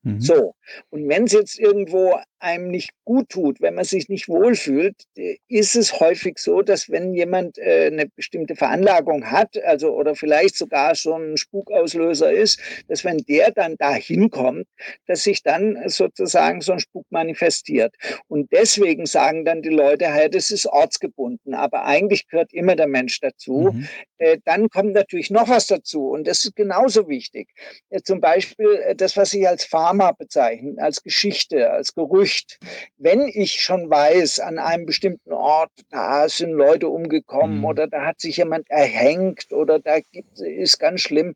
Mhm. 0.03 0.22
So, 0.22 0.55
und 0.89 1.07
wenn 1.10 1.23
es 1.23 1.31
jetzt 1.31 1.60
irgendwo 1.60 2.19
einem 2.44 2.68
nicht 2.68 2.91
gut 3.06 3.30
tut, 3.30 3.61
wenn 3.61 3.76
man 3.76 3.86
sich 3.86 4.10
nicht 4.10 4.28
wohlfühlt, 4.28 4.95
äh, 5.18 5.38
ist 5.48 5.76
es 5.76 5.99
häufig 5.99 6.38
so, 6.38 6.61
dass 6.61 6.90
wenn 6.90 7.14
jemand 7.14 7.57
äh, 7.57 7.88
eine 7.88 8.07
bestimmte 8.07 8.56
Veranlagung 8.56 9.32
hat, 9.32 9.57
also 9.64 9.94
oder 9.94 10.15
vielleicht 10.15 10.57
sogar 10.57 10.94
so 10.95 11.15
ein 11.15 11.38
Spukauslöser 11.38 12.32
ist, 12.32 12.60
dass 12.88 13.06
wenn 13.06 13.18
der 13.18 13.52
dann 13.52 13.76
da 13.78 13.94
hinkommt, 13.94 14.68
dass 15.07 15.24
sich 15.24 15.41
dann 15.41 15.78
sozusagen 15.88 16.61
so 16.61 16.74
ein 16.74 16.80
Spuk 16.80 17.06
manifestiert. 17.10 17.95
Und 18.28 18.52
deswegen 18.52 19.06
sagen 19.06 19.45
dann 19.45 19.61
die 19.61 19.70
Leute, 19.70 20.07
hey, 20.07 20.30
das 20.30 20.52
ist 20.52 20.65
ortsgebunden, 20.65 21.53
aber 21.53 21.86
eigentlich 21.86 22.28
gehört 22.28 22.53
immer 22.53 22.76
der 22.76 22.88
Mensch 22.88 23.20
dazu. 23.22 23.72
Mhm. 23.74 23.88
Äh, 24.18 24.38
dann 24.44 24.70
kommt 24.70 24.94
natürlich 24.94 25.30
noch 25.30 25.48
was 25.48 25.68
dazu 25.68 26.10
und 26.10 26.28
das 26.28 26.44
ist 26.44 26.56
genauso 26.56 27.07
wichtig. 27.07 27.49
Äh, 27.90 28.02
zum 28.02 28.20
Beispiel 28.20 28.76
äh, 28.86 28.95
das, 28.95 29.15
was 29.15 29.34
ich 29.34 29.48
als 29.48 29.64
Pharma 29.65 30.11
bezeichne, 30.11 30.76
als 30.78 31.02
Geschichte, 31.03 31.72
als 31.72 31.94
Gerücht 31.94 32.32
Gerücht, 32.34 32.60
wenn 32.97 33.27
ich 33.27 33.61
schon 33.61 33.89
weiß, 33.89 34.39
an 34.39 34.57
einem 34.57 34.85
bestimmten 34.85 35.31
Ort, 35.31 35.72
da 35.89 36.27
sind 36.30 36.51
Leute 36.51 36.88
umgekommen 36.88 37.60
mhm. 37.60 37.65
oder 37.65 37.88
da 37.88 38.05
hat 38.05 38.19
sich 38.19 38.38
jemand 38.38 38.69
erhängt 38.69 39.51
oder 39.51 39.80
da 39.80 39.99
gibt, 40.11 40.39
ist 40.39 40.80
ganz 40.80 41.01
schlimm, 41.01 41.35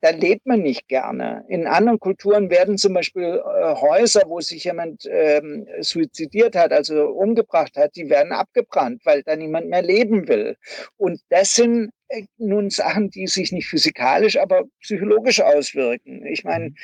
da 0.00 0.10
lebt 0.10 0.46
man 0.46 0.60
nicht 0.60 0.88
gerne. 0.88 1.44
In 1.48 1.66
anderen 1.66 1.98
Kulturen 1.98 2.50
werden 2.50 2.78
zum 2.78 2.94
Beispiel 2.94 3.42
äh, 3.44 3.74
Häuser, 3.74 4.22
wo 4.26 4.40
sich 4.40 4.64
jemand 4.64 5.06
ähm, 5.10 5.66
suizidiert 5.80 6.56
hat, 6.56 6.72
also 6.72 7.06
umgebracht 7.06 7.76
hat, 7.76 7.96
die 7.96 8.10
werden 8.10 8.32
abgebrannt, 8.32 9.02
weil 9.04 9.22
da 9.22 9.36
niemand 9.36 9.68
mehr 9.68 9.82
leben 9.82 10.28
will. 10.28 10.56
Und 10.96 11.20
das 11.28 11.54
sind 11.54 11.90
äh, 12.08 12.24
nun 12.38 12.70
Sachen, 12.70 13.10
die 13.10 13.26
sich 13.26 13.52
nicht 13.52 13.68
physikalisch, 13.68 14.38
aber 14.38 14.64
psychologisch 14.80 15.40
auswirken. 15.40 16.26
Ich 16.26 16.44
meine, 16.44 16.70
mhm. 16.70 16.76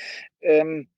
ähm, 0.43 0.89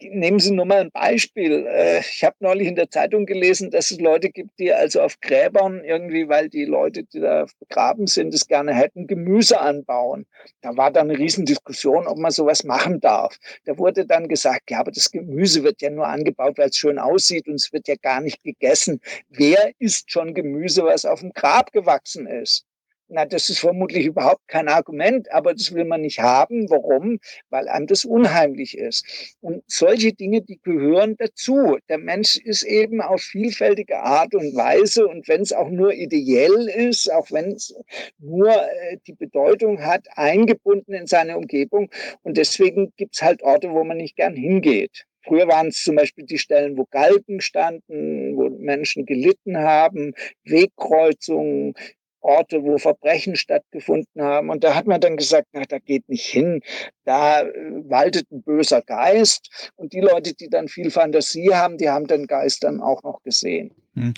Nehmen 0.00 0.38
Sie 0.38 0.52
nur 0.52 0.64
mal 0.64 0.78
ein 0.78 0.90
Beispiel. 0.92 1.66
Äh, 1.66 2.00
ich 2.00 2.22
habe 2.22 2.36
neulich 2.38 2.68
in 2.68 2.76
der 2.76 2.88
Zeitung 2.88 3.26
gelesen, 3.26 3.70
dass 3.72 3.90
es 3.90 3.98
Leute 4.00 4.30
gibt, 4.30 4.56
die 4.60 4.72
also 4.72 5.00
auf 5.00 5.18
Gräbern 5.20 5.82
irgendwie, 5.82 6.28
weil 6.28 6.48
die 6.48 6.64
Leute, 6.64 7.02
die 7.02 7.18
da 7.20 7.46
begraben 7.58 8.06
sind, 8.06 8.32
es 8.32 8.46
gerne 8.46 8.72
hätten, 8.74 9.08
Gemüse 9.08 9.58
anbauen. 9.60 10.26
Da 10.60 10.76
war 10.76 10.92
dann 10.92 11.10
eine 11.10 11.18
Riesendiskussion, 11.18 12.06
ob 12.06 12.16
man 12.18 12.30
sowas 12.30 12.62
machen 12.62 13.00
darf. 13.00 13.36
Da 13.64 13.76
wurde 13.76 14.06
dann 14.06 14.28
gesagt, 14.28 14.70
ja, 14.70 14.78
aber 14.80 14.92
das 14.92 15.10
Gemüse 15.10 15.64
wird 15.64 15.82
ja 15.82 15.90
nur 15.90 16.06
angebaut, 16.06 16.58
weil 16.58 16.68
es 16.68 16.76
schön 16.76 16.98
aussieht 17.00 17.48
und 17.48 17.54
es 17.54 17.72
wird 17.72 17.88
ja 17.88 17.96
gar 18.00 18.20
nicht 18.20 18.44
gegessen. 18.44 19.00
Wer 19.30 19.72
isst 19.80 20.12
schon 20.12 20.32
Gemüse, 20.32 20.84
was 20.84 21.04
auf 21.04 21.20
dem 21.20 21.32
Grab 21.32 21.72
gewachsen 21.72 22.28
ist? 22.28 22.67
Na, 23.10 23.24
das 23.24 23.48
ist 23.48 23.60
vermutlich 23.60 24.04
überhaupt 24.04 24.46
kein 24.48 24.68
Argument, 24.68 25.32
aber 25.32 25.54
das 25.54 25.72
will 25.72 25.86
man 25.86 26.02
nicht 26.02 26.18
haben. 26.18 26.68
Warum? 26.68 27.18
Weil 27.48 27.66
einem 27.68 27.86
das 27.86 28.04
unheimlich 28.04 28.76
ist. 28.76 29.36
Und 29.40 29.62
solche 29.66 30.12
Dinge, 30.12 30.42
die 30.42 30.60
gehören 30.62 31.16
dazu. 31.16 31.78
Der 31.88 31.96
Mensch 31.96 32.36
ist 32.36 32.64
eben 32.64 33.00
auf 33.00 33.22
vielfältige 33.22 34.00
Art 34.00 34.34
und 34.34 34.54
Weise 34.54 35.06
und 35.08 35.26
wenn 35.26 35.40
es 35.40 35.54
auch 35.54 35.70
nur 35.70 35.94
ideell 35.94 36.68
ist, 36.68 37.10
auch 37.10 37.30
wenn 37.30 37.52
es 37.52 37.74
nur 38.18 38.50
äh, 38.50 38.98
die 39.06 39.14
Bedeutung 39.14 39.82
hat, 39.82 40.06
eingebunden 40.14 40.92
in 40.92 41.06
seine 41.06 41.38
Umgebung. 41.38 41.90
Und 42.22 42.36
deswegen 42.36 42.92
gibt 42.98 43.14
es 43.14 43.22
halt 43.22 43.42
Orte, 43.42 43.70
wo 43.70 43.84
man 43.84 43.96
nicht 43.96 44.16
gern 44.16 44.36
hingeht. 44.36 45.06
Früher 45.28 45.48
waren 45.48 45.68
es 45.68 45.82
zum 45.84 45.96
Beispiel 45.96 46.24
die 46.24 46.38
Stellen, 46.38 46.78
wo 46.78 46.86
Galgen 46.90 47.40
standen, 47.40 48.36
wo 48.36 48.48
Menschen 48.48 49.04
gelitten 49.04 49.58
haben, 49.58 50.14
Wegkreuzungen, 50.44 51.74
Orte, 52.20 52.62
wo 52.62 52.78
Verbrechen 52.78 53.36
stattgefunden 53.36 54.22
haben. 54.22 54.50
Und 54.50 54.64
da 54.64 54.74
hat 54.74 54.86
man 54.86 55.00
dann 55.00 55.16
gesagt, 55.16 55.48
na, 55.52 55.62
da 55.68 55.78
geht 55.78 56.08
nicht 56.08 56.26
hin. 56.26 56.60
Da 57.04 57.42
äh, 57.42 57.52
waltet 57.88 58.30
ein 58.30 58.42
böser 58.42 58.82
Geist. 58.82 59.72
Und 59.76 59.92
die 59.92 60.00
Leute, 60.00 60.34
die 60.34 60.48
dann 60.48 60.68
viel 60.68 60.90
Fantasie 60.90 61.54
haben, 61.54 61.78
die 61.78 61.88
haben 61.88 62.06
den 62.06 62.26
Geist 62.26 62.64
dann 62.64 62.80
auch 62.80 63.02
noch 63.02 63.22
gesehen. 63.22 63.70
Hm. 63.94 64.14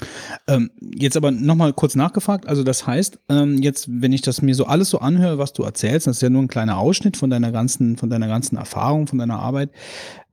Ähm, 0.47 0.71
jetzt 0.81 1.17
aber 1.17 1.31
nochmal 1.31 1.73
kurz 1.73 1.95
nachgefragt. 1.95 2.47
Also 2.47 2.63
das 2.63 2.87
heißt, 2.87 3.19
ähm, 3.29 3.59
jetzt, 3.63 3.89
wenn 3.91 4.13
ich 4.13 4.23
das 4.23 4.43
mir 4.43 4.55
so 4.55 4.67
alles 4.67 4.91
so 4.91 4.99
anhöre, 4.99 5.39
was 5.39 5.53
du 5.53 5.63
erzählst, 5.63 6.07
das 6.07 6.17
ist 6.17 6.23
ja 6.23 6.31
nur 6.31 6.43
ein 6.43 6.49
kleiner 6.49 6.79
Ausschnitt 6.79 7.17
von 7.17 7.31
deiner 7.31 7.53
ganzen, 7.53 7.97
von 7.97 8.11
deiner 8.11 8.29
ganzen 8.29 8.57
Erfahrung, 8.57 9.07
von 9.07 9.19
deiner 9.19 9.39
Arbeit. 9.39 9.71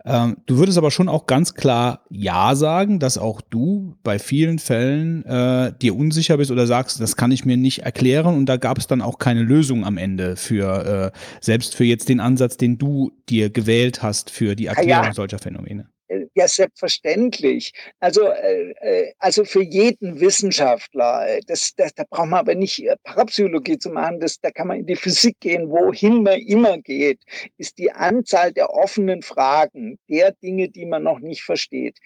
Ähm, 0.08 0.38
du 0.46 0.58
würdest 0.58 0.78
aber 0.78 0.90
schon 0.90 1.10
auch 1.10 1.26
ganz 1.26 1.54
klar 1.54 2.06
Ja 2.10 2.56
sagen, 2.56 3.00
dass 3.00 3.18
auch 3.18 3.42
du 3.42 3.98
bei 4.04 4.20
vielen 4.20 4.58
Fällen 4.58 5.26
äh, 5.26 5.74
dir 5.82 5.96
unsicher 5.96 6.38
bist 6.38 6.50
oder 6.50 6.66
sagst, 6.66 7.02
das 7.02 7.18
kann 7.18 7.32
ich 7.32 7.44
mir 7.44 7.58
nicht 7.58 7.80
erklären 7.80 8.36
und 8.36 8.46
da 8.46 8.56
gab 8.56 8.78
es 8.78 8.88
dann 8.88 9.02
auch 9.02 9.20
keine 9.20 9.44
Lösung 9.44 9.86
am 9.86 9.98
Ende 9.98 10.38
für, 10.38 11.12
äh, 11.14 11.18
selbst 11.42 11.76
für 11.76 11.84
jetzt 11.84 12.08
den 12.08 12.22
Ansatz, 12.22 12.56
den 12.56 12.78
du 12.78 13.12
dir 13.28 13.50
gewählt 13.50 14.02
hast 14.02 14.30
für 14.30 14.56
die 14.56 14.68
Erklärung 14.68 15.06
ja. 15.06 15.14
solcher 15.14 15.40
Phänomene. 15.40 15.90
Ja, 16.36 16.48
selbstverständlich. 16.48 17.74
Also, 18.00 18.30
äh, 18.30 18.72
äh, 18.80 19.14
also 19.20 19.44
für 19.44 19.62
jeden 19.62 20.20
Wissenschaftler, 20.22 21.28
äh, 21.28 21.42
das, 21.48 21.74
das, 21.76 21.94
da 21.96 22.04
braucht 22.10 22.30
man 22.30 22.40
aber 22.40 22.56
nicht 22.56 22.80
äh, 22.80 22.96
Parapsychologie 23.04 23.78
zu 23.78 23.90
machen, 23.90 24.22
das, 24.22 24.40
da 24.40 24.52
kann 24.52 24.68
man 24.68 24.80
in 24.80 24.86
die 24.86 24.96
Physik 24.96 25.38
gehen, 25.42 25.70
wohin 25.70 26.24
man 26.24 26.40
immer 26.40 26.78
geht, 26.78 27.20
ist 27.58 27.78
die 27.78 27.92
Anzahl 27.92 28.54
der 28.54 28.70
offenen 28.70 29.22
Fragen, 29.22 30.00
der 30.10 30.32
Dinge, 30.32 30.70
die 30.70 30.86
man 30.86 31.04
noch 31.04 31.20
nicht 31.20 31.44
versteht, 31.44 32.00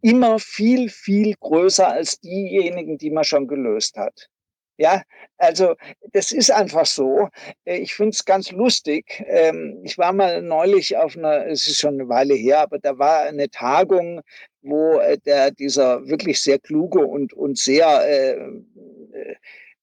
immer 0.00 0.38
viel, 0.38 0.88
viel 0.88 1.34
größer 1.40 1.88
als 1.88 2.20
diejenigen, 2.20 2.96
die 2.98 3.10
man 3.10 3.24
schon 3.24 3.46
gelöst 3.46 3.96
hat. 3.96 4.28
Ja, 4.76 5.02
also 5.38 5.74
das 6.12 6.32
ist 6.32 6.50
einfach 6.50 6.86
so. 6.86 7.28
Äh, 7.64 7.78
ich 7.78 7.94
finde 7.94 8.10
es 8.10 8.24
ganz 8.24 8.50
lustig. 8.50 9.22
Ähm, 9.28 9.80
ich 9.84 9.98
war 9.98 10.12
mal 10.12 10.42
neulich 10.42 10.96
auf 10.96 11.16
einer, 11.16 11.46
es 11.46 11.66
ist 11.66 11.78
schon 11.80 11.94
eine 11.94 12.08
Weile 12.08 12.34
her, 12.34 12.60
aber 12.60 12.78
da 12.80 12.98
war 12.98 13.22
eine 13.22 13.48
Tagung, 13.50 14.20
wo 14.62 14.98
äh, 14.98 15.18
der, 15.18 15.52
dieser 15.52 16.06
wirklich 16.08 16.42
sehr 16.42 16.58
kluge 16.58 17.00
und, 17.06 17.32
und 17.34 17.56
sehr 17.58 17.86
äh, 18.04 18.36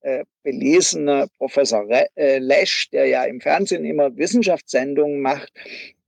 äh, 0.01 0.26
belesene 0.43 1.27
Professor 1.38 1.85
Lesch, 2.15 2.89
der 2.89 3.05
ja 3.05 3.23
im 3.23 3.39
Fernsehen 3.39 3.85
immer 3.85 4.15
Wissenschaftssendungen 4.18 5.22
macht, 5.22 5.53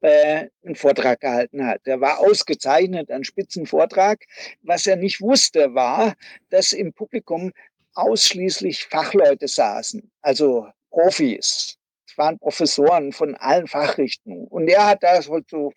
einen 0.01 0.75
Vortrag 0.75 1.21
gehalten 1.21 1.65
hat. 1.65 1.85
Der 1.85 2.01
war 2.01 2.19
ausgezeichnet, 2.19 3.09
ein 3.09 3.23
Spitzenvortrag. 3.23 4.25
Was 4.61 4.85
er 4.85 4.97
nicht 4.97 5.21
wusste, 5.21 5.75
war, 5.75 6.15
dass 6.49 6.73
im 6.73 6.91
Publikum 6.91 7.53
ausschließlich 7.95 8.85
Fachleute 8.85 9.47
saßen, 9.47 10.11
also 10.21 10.67
Profis. 10.89 11.77
Es 12.07 12.17
waren 12.17 12.37
Professoren 12.37 13.11
von 13.11 13.35
allen 13.35 13.67
Fachrichtungen. 13.67 14.47
Und 14.47 14.67
er 14.67 14.85
hat 14.85 15.01
halt 15.01 15.49
so 15.49 15.71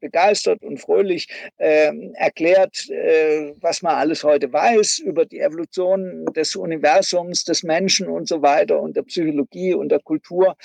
begeistert 0.00 0.62
und 0.62 0.78
fröhlich 0.78 1.28
äh, 1.58 1.92
erklärt, 2.14 2.88
äh, 2.90 3.52
was 3.60 3.82
man 3.82 3.94
alles 3.94 4.24
heute 4.24 4.52
weiß 4.52 4.98
über 5.00 5.24
die 5.26 5.40
Evolution 5.40 6.24
des 6.34 6.56
Universums, 6.56 7.44
des 7.44 7.62
Menschen 7.62 8.08
und 8.08 8.28
so 8.28 8.42
weiter 8.42 8.80
und 8.80 8.96
der 8.96 9.02
Psychologie 9.02 9.74
und 9.74 9.90
der 9.90 10.00
Kultur 10.00 10.56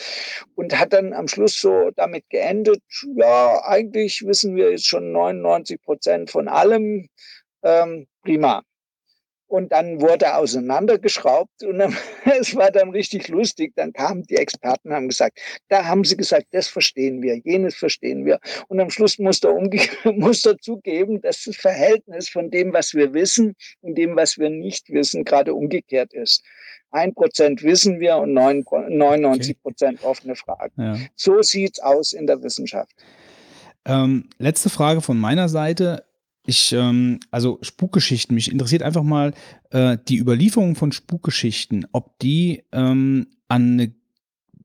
und 0.55 0.77
hat 0.77 0.93
dann 0.93 1.13
am 1.13 1.27
Schluss 1.27 1.59
so 1.59 1.91
damit 1.95 2.29
geendet, 2.29 2.81
ja, 3.15 3.61
eigentlich 3.63 4.25
wissen 4.25 4.55
wir 4.55 4.71
jetzt 4.71 4.87
schon 4.87 5.11
99 5.11 5.81
Prozent 5.81 6.31
von 6.31 6.47
allem. 6.47 7.07
Ähm, 7.63 8.07
prima. 8.23 8.63
Und 9.47 9.71
dann 9.71 10.01
wurde 10.01 10.35
auseinandergeschraubt 10.35 11.63
und 11.63 11.77
dann, 11.77 11.95
es 12.39 12.55
war 12.55 12.71
dann 12.71 12.89
richtig 12.89 13.27
lustig. 13.27 13.73
Dann 13.75 13.93
kamen 13.93 14.23
die 14.23 14.37
Experten 14.37 14.89
und 14.89 14.95
haben 14.95 15.07
gesagt, 15.07 15.39
da 15.69 15.85
haben 15.85 16.03
sie 16.03 16.17
gesagt, 16.17 16.47
das 16.51 16.67
verstehen 16.67 17.21
wir, 17.21 17.37
jenes 17.37 17.75
verstehen 17.75 18.25
wir. 18.25 18.39
Und 18.67 18.79
am 18.79 18.89
Schluss 18.89 19.19
muss 19.19 19.43
er, 19.43 19.53
muss 20.13 20.45
er 20.45 20.57
zugeben, 20.57 21.21
dass 21.21 21.43
das 21.43 21.55
Verhältnis 21.55 22.29
von 22.29 22.49
dem, 22.49 22.73
was 22.73 22.93
wir 22.93 23.13
wissen 23.13 23.55
und 23.81 23.95
dem, 23.95 24.15
was 24.15 24.37
wir 24.37 24.49
nicht 24.49 24.89
wissen, 24.89 25.23
gerade 25.23 25.53
umgekehrt 25.53 26.13
ist. 26.13 26.43
Ein 26.91 27.13
Prozent 27.13 27.61
wissen 27.61 27.99
wir 27.99 28.17
und 28.17 28.33
99 28.33 29.61
Prozent 29.61 30.03
offene 30.03 30.35
Fragen. 30.35 30.81
Ja. 30.81 30.97
So 31.15 31.41
sieht's 31.41 31.79
aus 31.79 32.13
in 32.13 32.25
der 32.25 32.41
Wissenschaft. 32.41 32.93
Ähm, 33.85 34.29
letzte 34.39 34.69
Frage 34.69 35.01
von 35.01 35.19
meiner 35.19 35.49
Seite. 35.49 36.05
Ich, 36.45 36.71
ähm, 36.73 37.19
also 37.31 37.59
Spukgeschichten, 37.61 38.35
mich 38.35 38.51
interessiert 38.51 38.83
einfach 38.83 39.03
mal 39.03 39.33
äh, 39.71 39.97
die 40.07 40.17
Überlieferung 40.17 40.75
von 40.75 40.91
Spukgeschichten, 40.91 41.87
ob 41.91 42.19
die 42.19 42.63
ähm, 42.71 43.27
an 43.47 43.73
eine 43.73 43.95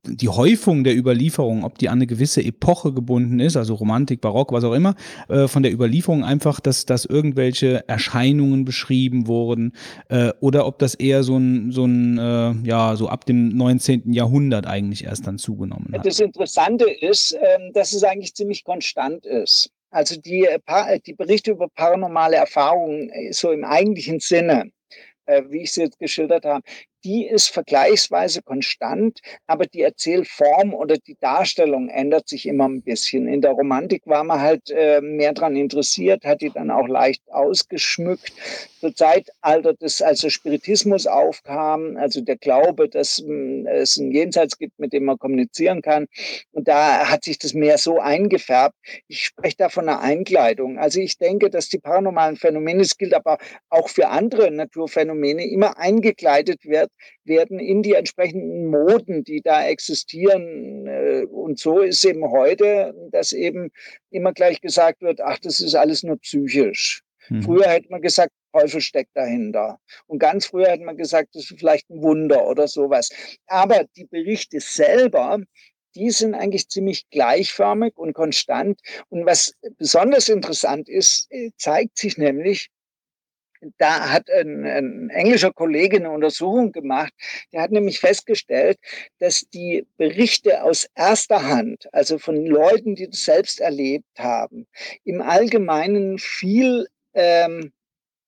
die 0.04 0.28
Häufung 0.28 0.82
der 0.82 0.96
Überlieferung, 0.96 1.64
ob 1.64 1.78
die 1.78 1.88
an 1.88 1.98
eine 1.98 2.06
gewisse 2.06 2.42
Epoche 2.42 2.92
gebunden 2.92 3.38
ist, 3.38 3.56
also 3.56 3.74
Romantik, 3.74 4.20
Barock, 4.20 4.52
was 4.52 4.64
auch 4.64 4.72
immer, 4.72 4.94
äh, 5.28 5.46
von 5.46 5.62
der 5.62 5.72
Überlieferung 5.72 6.24
einfach, 6.24 6.60
dass, 6.60 6.86
dass 6.86 7.04
irgendwelche 7.04 7.86
Erscheinungen 7.88 8.64
beschrieben 8.64 9.26
wurden, 9.26 9.72
äh, 10.08 10.32
oder 10.40 10.66
ob 10.66 10.78
das 10.78 10.94
eher 10.94 11.22
so 11.22 11.36
ein, 11.36 11.70
so 11.70 11.84
ein 11.84 12.18
äh, 12.18 12.52
ja, 12.66 12.96
so 12.96 13.08
ab 13.08 13.26
dem 13.26 13.48
19. 13.48 14.12
Jahrhundert 14.12 14.66
eigentlich 14.66 15.04
erst 15.04 15.26
dann 15.26 15.38
zugenommen 15.38 15.92
hat. 15.92 16.06
Das 16.06 16.20
Interessante 16.20 16.86
ist, 16.88 17.36
ähm, 17.38 17.72
dass 17.74 17.92
es 17.92 18.02
eigentlich 18.02 18.34
ziemlich 18.34 18.64
konstant 18.64 19.26
ist. 19.26 19.70
Also 19.90 20.20
die, 20.20 20.44
äh, 20.44 20.60
äh, 20.66 21.00
die 21.00 21.14
Berichte 21.14 21.50
über 21.50 21.68
paranormale 21.68 22.36
Erfahrungen 22.36 23.10
äh, 23.10 23.32
so 23.32 23.50
im 23.50 23.64
eigentlichen 23.64 24.20
Sinne, 24.20 24.70
wie 25.48 25.62
ich 25.62 25.72
sie 25.72 25.82
jetzt 25.82 25.98
geschildert 26.00 26.44
habe, 26.44 26.64
die 27.04 27.26
ist 27.26 27.48
vergleichsweise 27.48 28.42
konstant, 28.42 29.20
aber 29.46 29.66
die 29.66 29.82
Erzählform 29.82 30.74
oder 30.74 30.96
die 30.98 31.16
Darstellung 31.20 31.88
ändert 31.88 32.28
sich 32.28 32.46
immer 32.46 32.68
ein 32.68 32.82
bisschen. 32.82 33.26
In 33.26 33.40
der 33.40 33.52
Romantik 33.52 34.02
war 34.06 34.24
man 34.24 34.40
halt 34.40 34.70
äh, 34.70 35.00
mehr 35.00 35.32
daran 35.32 35.56
interessiert, 35.56 36.24
hat 36.24 36.40
die 36.42 36.50
dann 36.50 36.70
auch 36.70 36.88
leicht 36.88 37.22
ausgeschmückt. 37.30 38.32
Zur 38.80 38.94
Zeitalter 38.94 39.74
des 39.74 40.00
also 40.02 40.30
Spiritismus 40.30 41.06
aufkam, 41.06 41.96
also 41.96 42.20
der 42.20 42.36
Glaube, 42.36 42.88
dass 42.88 43.22
mh, 43.22 43.28
hm, 43.28 43.66
es 43.66 43.96
ein 43.96 44.10
Jenseits 44.10 44.58
gibt, 44.58 44.78
mit 44.78 44.92
dem 44.92 45.04
man 45.04 45.18
kommunizieren 45.18 45.82
kann. 45.82 46.06
Und 46.52 46.68
da 46.68 47.10
hat 47.10 47.24
sich 47.24 47.38
das 47.38 47.54
mehr 47.54 47.78
so 47.78 47.98
eingefärbt. 47.98 48.76
Ich 49.08 49.24
spreche 49.24 49.56
da 49.58 49.68
von 49.68 49.88
einer 49.88 50.00
Einkleidung. 50.00 50.78
Also 50.78 51.00
ich 51.00 51.18
denke, 51.18 51.50
dass 51.50 51.68
die 51.68 51.78
paranormalen 51.78 52.36
Phänomene, 52.36 52.82
es 52.82 52.96
gilt 52.96 53.14
aber 53.14 53.38
auch 53.68 53.88
für 53.88 54.08
andere 54.08 54.50
Naturphänomene, 54.50 55.46
immer 55.46 55.78
eingekleidet 55.78 56.66
werden 56.66 56.89
werden 57.24 57.58
in 57.58 57.82
die 57.82 57.94
entsprechenden 57.94 58.66
Moden, 58.66 59.24
die 59.24 59.40
da 59.40 59.66
existieren. 59.66 60.86
Äh, 60.86 61.24
und 61.24 61.58
so 61.58 61.80
ist 61.80 62.04
eben 62.04 62.30
heute, 62.30 62.94
dass 63.12 63.32
eben 63.32 63.70
immer 64.10 64.32
gleich 64.32 64.60
gesagt 64.60 65.00
wird, 65.00 65.20
ach, 65.20 65.38
das 65.38 65.60
ist 65.60 65.74
alles 65.74 66.02
nur 66.02 66.18
psychisch. 66.18 67.02
Mhm. 67.28 67.42
Früher 67.42 67.68
hätte 67.68 67.88
man 67.90 68.02
gesagt, 68.02 68.32
Teufel 68.52 68.80
steckt 68.80 69.16
dahinter. 69.16 69.78
Und 70.06 70.18
ganz 70.18 70.46
früher 70.46 70.68
hätte 70.68 70.84
man 70.84 70.96
gesagt, 70.96 71.34
das 71.34 71.50
ist 71.50 71.58
vielleicht 71.58 71.88
ein 71.90 72.02
Wunder 72.02 72.46
oder 72.46 72.68
sowas. 72.68 73.10
Aber 73.46 73.84
die 73.96 74.06
Berichte 74.06 74.60
selber, 74.60 75.40
die 75.94 76.10
sind 76.10 76.34
eigentlich 76.34 76.68
ziemlich 76.68 77.08
gleichförmig 77.10 77.96
und 77.96 78.12
konstant. 78.12 78.80
Und 79.08 79.26
was 79.26 79.54
besonders 79.78 80.28
interessant 80.28 80.88
ist, 80.88 81.26
äh, 81.30 81.50
zeigt 81.56 81.98
sich 81.98 82.18
nämlich, 82.18 82.68
da 83.78 84.10
hat 84.10 84.30
ein, 84.30 84.64
ein, 84.64 85.10
englischer 85.10 85.52
Kollege 85.52 85.96
eine 85.96 86.10
Untersuchung 86.10 86.72
gemacht. 86.72 87.12
Der 87.52 87.62
hat 87.62 87.70
nämlich 87.70 88.00
festgestellt, 88.00 88.78
dass 89.18 89.48
die 89.52 89.86
Berichte 89.96 90.62
aus 90.62 90.88
erster 90.94 91.46
Hand, 91.46 91.88
also 91.92 92.18
von 92.18 92.46
Leuten, 92.46 92.94
die 92.94 93.08
das 93.08 93.24
selbst 93.24 93.60
erlebt 93.60 94.18
haben, 94.18 94.66
im 95.04 95.20
Allgemeinen 95.20 96.18
viel, 96.18 96.88
ähm, 97.14 97.72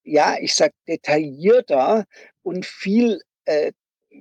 ja, 0.05 0.37
ich 0.41 0.55
sag 0.55 0.73
detaillierter 0.87 2.05
und 2.43 2.67
viel 2.67 3.21
äh, 3.45 3.73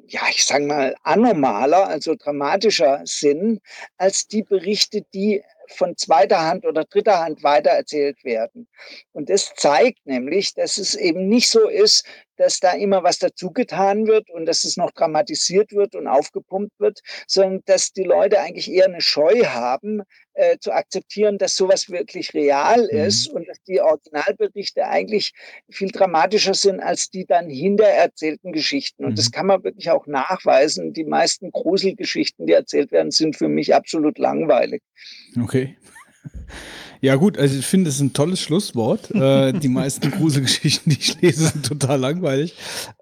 ja, 0.08 0.22
ich 0.30 0.46
sage 0.46 0.66
mal, 0.66 0.96
anormaler, 1.04 1.88
also 1.88 2.16
dramatischer 2.16 3.02
sind, 3.04 3.62
als 3.98 4.28
die 4.28 4.44
Berichte, 4.44 5.04
die 5.14 5.44
von 5.72 5.98
zweiter 5.98 6.42
Hand 6.42 6.66
oder 6.66 6.86
dritter 6.86 7.20
Hand 7.20 7.44
weitererzählt 7.44 8.24
werden. 8.24 8.68
Und 9.12 9.30
das 9.30 9.54
zeigt 9.56 10.06
nämlich, 10.06 10.54
dass 10.54 10.78
es 10.78 10.96
eben 10.96 11.28
nicht 11.28 11.50
so 11.50 11.68
ist, 11.68 12.06
dass 12.42 12.60
da 12.60 12.74
immer 12.74 13.04
was 13.04 13.20
dazu 13.20 13.52
getan 13.52 14.08
wird 14.08 14.30
und 14.32 14.46
dass 14.46 14.64
es 14.64 14.76
noch 14.78 14.92
dramatisiert 14.92 15.72
wird 15.72 15.96
und 15.96 16.08
aufgepumpt 16.08 16.80
wird, 16.80 17.00
sondern 17.28 17.62
dass 17.66 17.94
die 17.94 18.04
Leute 18.04 18.40
eigentlich 18.40 18.72
eher 18.72 18.86
eine 18.86 19.02
Scheu 19.02 19.46
haben, 19.46 20.02
äh, 20.34 20.58
zu 20.60 20.72
akzeptieren, 20.72 21.38
dass 21.38 21.56
sowas 21.56 21.90
wirklich 21.90 22.34
real 22.34 22.84
Mhm. 22.84 22.98
ist 23.00 23.28
und 23.30 23.48
dass 23.48 23.62
die 23.64 23.82
Originalberichte 23.82 24.88
eigentlich 24.88 25.34
viel 25.70 25.92
dramatischer 25.92 26.54
sind 26.54 26.80
als 26.80 27.10
die 27.10 27.26
dann 27.26 27.50
hinter 27.50 27.86
erzählten 27.86 28.52
Geschichten. 28.52 29.06
Und 29.06 29.18
das 29.18 29.28
Mhm. 29.28 29.32
kann 29.32 29.46
man 29.48 29.64
wirklich 29.64 29.90
auch 29.92 30.08
nachweisen. 30.08 30.94
Die 30.94 31.04
meisten 31.04 31.52
Gruselgeschichten, 31.52 32.48
die 32.48 32.54
erzählt 32.54 32.92
werden, 32.92 33.12
sind 33.12 33.36
für 33.36 33.50
mich 33.50 33.76
absolut 33.76 34.18
langweilig. 34.18 34.82
Okay. 35.42 35.78
Ja, 37.02 37.16
gut, 37.16 37.38
also 37.38 37.58
ich 37.58 37.66
finde, 37.66 37.90
es 37.90 37.96
ist 37.96 38.02
ein 38.02 38.14
tolles 38.14 38.40
Schlusswort. 38.40 39.10
Äh, 39.12 39.54
die 39.54 39.70
meisten 39.70 40.12
Gruselgeschichten, 40.18 40.92
die 40.92 41.00
ich 41.00 41.20
lese, 41.22 41.48
sind 41.48 41.66
total 41.66 42.00
langweilig. 42.00 42.56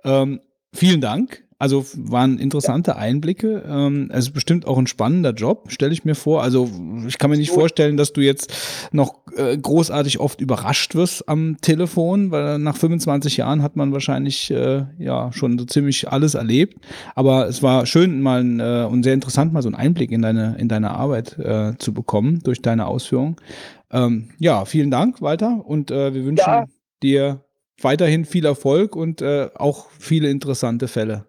Ähm, 0.04 0.40
vielen 0.74 1.02
Dank. 1.02 1.44
Also 1.62 1.86
waren 1.94 2.40
interessante 2.40 2.96
Einblicke. 2.96 3.66
Ähm, 3.68 4.10
es 4.14 4.28
ist 4.28 4.32
bestimmt 4.32 4.66
auch 4.66 4.78
ein 4.78 4.88
spannender 4.88 5.34
Job, 5.34 5.70
stelle 5.70 5.92
ich 5.92 6.06
mir 6.06 6.16
vor. 6.16 6.42
Also 6.42 6.70
ich 7.06 7.18
kann 7.18 7.30
mir 7.30 7.36
nicht 7.36 7.52
vorstellen, 7.52 7.98
dass 7.98 8.14
du 8.14 8.22
jetzt 8.22 8.54
noch 8.94 9.16
äh, 9.36 9.58
großartig 9.58 10.22
oft 10.22 10.40
überrascht 10.40 10.96
wirst 10.96 11.28
am 11.28 11.58
Telefon, 11.60 12.32
weil 12.32 12.60
nach 12.60 12.78
25 12.78 13.36
Jahren 13.36 13.62
hat 13.62 13.76
man 13.76 13.92
wahrscheinlich 13.92 14.50
äh, 14.52 14.86
ja 15.00 15.34
schon 15.34 15.60
so 15.60 15.66
ziemlich 15.66 16.10
alles 16.10 16.36
erlebt. 16.36 16.78
Aber 17.14 17.50
es 17.50 17.62
war 17.62 17.86
schön 17.86 18.22
mal 18.22 18.42
ein, 18.42 18.62
äh, 18.62 18.88
und 18.90 19.04
sehr 19.04 19.14
interessant, 19.14 19.52
mal 19.52 19.62
so 19.62 19.68
einen 19.68 19.76
Einblick 19.76 20.12
in 20.12 20.22
deine, 20.22 20.56
in 20.58 20.70
deine 20.70 20.92
Arbeit 20.92 21.38
äh, 21.40 21.74
zu 21.78 21.94
bekommen 21.94 22.40
durch 22.42 22.62
deine 22.62 22.88
Ausführungen. 22.88 23.36
Ähm, 23.92 24.30
ja, 24.40 24.66
vielen 24.66 24.92
Dank, 24.92 25.22
Walter, 25.22 25.64
und 25.66 25.92
äh, 25.92 26.14
wir 26.14 26.24
wünschen 26.26 26.44
Ja. 26.48 26.66
dir 27.02 27.44
weiterhin 27.82 28.26
viel 28.26 28.46
Erfolg 28.46 28.96
und 28.96 29.22
äh, 29.22 29.50
auch 29.56 29.90
viele 29.98 30.30
interessante 30.30 30.88
Fälle. 30.88 31.26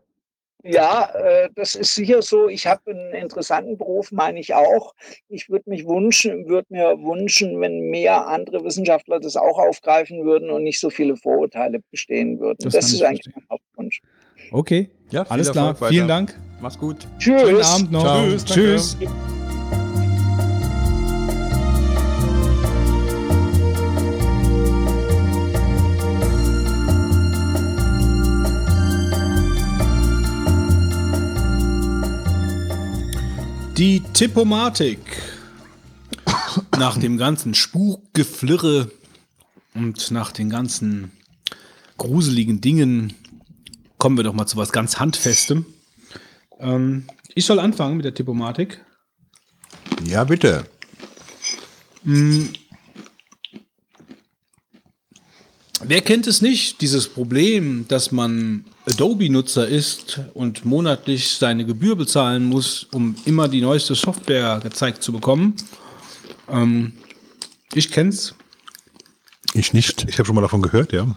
Ja, 0.62 1.08
äh, 1.14 1.48
das 1.54 1.74
ist 1.74 1.94
sicher 1.94 2.20
so. 2.20 2.48
Ich 2.48 2.66
habe 2.66 2.90
einen 2.90 3.14
interessanten 3.14 3.78
Beruf, 3.78 4.12
meine 4.12 4.38
ich 4.40 4.52
auch. 4.52 4.94
Ich 5.28 5.48
würde 5.48 5.70
mich 5.70 5.86
wünschen, 5.86 6.46
würde 6.48 6.66
mir 6.68 6.98
wünschen, 6.98 7.58
wenn 7.62 7.88
mehr 7.88 8.26
andere 8.26 8.62
Wissenschaftler 8.62 9.20
das 9.20 9.36
auch 9.36 9.58
aufgreifen 9.58 10.22
würden 10.26 10.50
und 10.50 10.64
nicht 10.64 10.78
so 10.78 10.90
viele 10.90 11.16
Vorurteile 11.16 11.80
bestehen 11.90 12.40
würden. 12.40 12.58
Das 12.60 12.74
Das, 12.74 12.86
ist 12.88 12.94
ich 12.96 13.06
eigentlich 13.06 13.22
verstehen. 13.22 13.44
mein 13.48 13.58
Hauptwunsch. 13.58 14.02
Okay, 14.52 14.90
Ja, 15.10 15.22
alles 15.30 15.50
klar. 15.50 15.74
Vielen 15.76 16.08
Dank. 16.08 16.38
Mach's 16.60 16.78
gut. 16.78 17.08
Tschüss. 17.18 17.40
Schönen 17.40 17.62
Abend 17.62 17.92
noch. 17.92 18.02
Ciao. 18.02 18.26
Tschüss. 18.26 18.44
Tschüss. 18.44 18.96
Die 33.80 34.00
Tippomatik. 34.12 34.98
Nach 36.78 36.98
dem 36.98 37.16
ganzen 37.16 37.54
Spukgeflirre 37.54 38.90
und 39.72 40.10
nach 40.10 40.32
den 40.32 40.50
ganzen 40.50 41.12
gruseligen 41.96 42.60
Dingen 42.60 43.14
kommen 43.96 44.18
wir 44.18 44.24
doch 44.24 44.34
mal 44.34 44.44
zu 44.44 44.58
was 44.58 44.72
ganz 44.72 44.98
Handfestem. 44.98 45.64
Ähm, 46.58 47.06
ich 47.34 47.46
soll 47.46 47.58
anfangen 47.58 47.96
mit 47.96 48.04
der 48.04 48.12
Tippomatik. 48.12 48.84
Ja, 50.04 50.24
bitte. 50.24 50.66
Wer 55.82 56.02
kennt 56.02 56.26
es 56.26 56.42
nicht, 56.42 56.82
dieses 56.82 57.08
Problem, 57.08 57.88
dass 57.88 58.12
man 58.12 58.66
Adobe-Nutzer 58.90 59.66
ist 59.68 60.20
und 60.34 60.64
monatlich 60.64 61.36
seine 61.36 61.64
Gebühr 61.64 61.96
bezahlen 61.96 62.44
muss, 62.44 62.84
um 62.92 63.14
immer 63.24 63.48
die 63.48 63.60
neueste 63.60 63.94
Software 63.94 64.60
gezeigt 64.62 65.02
zu 65.02 65.12
bekommen? 65.12 65.54
Ähm, 66.48 66.92
ich 67.74 67.90
kenn's. 67.90 68.34
Ich 69.54 69.72
nicht. 69.72 70.06
Ich 70.08 70.18
habe 70.18 70.26
schon 70.26 70.34
mal 70.34 70.42
davon 70.42 70.62
gehört, 70.62 70.92
ja. 70.92 71.16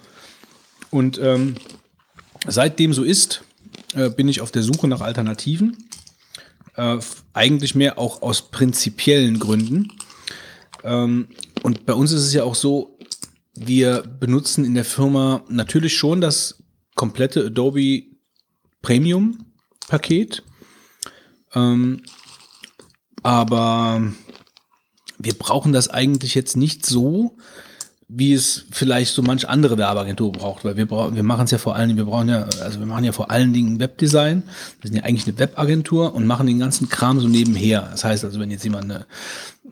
Und 0.90 1.18
ähm, 1.20 1.56
seitdem 2.48 2.94
so 2.94 3.04
ist, 3.04 3.44
äh, 3.96 4.10
bin 4.10 4.28
ich 4.28 4.42
auf 4.42 4.52
der 4.52 4.64
Suche 4.64 4.88
nach 4.88 5.02
Alternativen. 5.02 5.78
Äh, 6.76 6.98
eigentlich 7.34 7.76
mehr 7.76 8.00
auch 8.00 8.22
aus 8.22 8.50
prinzipiellen 8.50 9.40
Gründen. 9.40 9.92
Ähm, 10.84 11.28
und 11.62 11.86
bei 11.86 11.94
uns 11.94 12.12
ist 12.12 12.24
es 12.24 12.34
ja 12.34 12.44
auch 12.44 12.56
so, 12.56 12.98
wir 13.56 14.04
benutzen 14.20 14.66
in 14.66 14.74
der 14.74 14.86
Firma 14.86 15.44
natürlich 15.48 15.96
schon 15.96 16.22
das 16.22 16.63
komplette 16.96 17.46
Adobe 17.46 18.04
Premium 18.82 19.46
Paket. 19.88 20.44
Ähm, 21.56 22.04
aber 23.22 24.02
wir 25.18 25.34
brauchen 25.34 25.74
das 25.74 25.90
eigentlich 25.90 26.36
jetzt 26.36 26.58
nicht 26.58 26.86
so, 26.86 27.38
wie 28.16 28.34
es 28.34 28.66
vielleicht 28.70 29.14
so 29.14 29.22
manch 29.22 29.48
andere 29.48 29.78
Werbeagentur 29.78 30.32
braucht, 30.32 30.66
weil 30.66 30.78
wir 30.78 30.86
brauchen, 30.86 31.16
wir 31.16 31.24
machen 31.24 31.46
es 31.46 31.52
ja 31.52 31.58
vor 31.58 31.76
allen 31.76 31.90
Dingen, 31.90 31.98
wir 31.98 32.06
brauchen 32.06 32.30
ja, 32.30 32.44
also 32.44 32.80
wir 32.80 32.86
machen 32.86 33.06
ja 33.06 33.12
vor 33.12 33.32
allen 33.32 33.54
Dingen 33.54 33.80
Webdesign. 33.80 34.44
Wir 34.82 34.90
sind 34.90 34.98
ja 34.98 35.04
eigentlich 35.04 35.28
eine 35.28 35.40
Webagentur 35.40 36.14
und 36.14 36.28
machen 36.28 36.46
den 36.46 36.60
ganzen 36.60 36.90
Kram 36.90 37.20
so 37.20 37.28
nebenher. 37.28 37.88
Das 37.92 38.04
heißt 38.04 38.24
also, 38.26 38.40
wenn 38.40 38.52
jetzt 38.52 38.64
jemand 38.64 38.86
eine, 38.86 39.06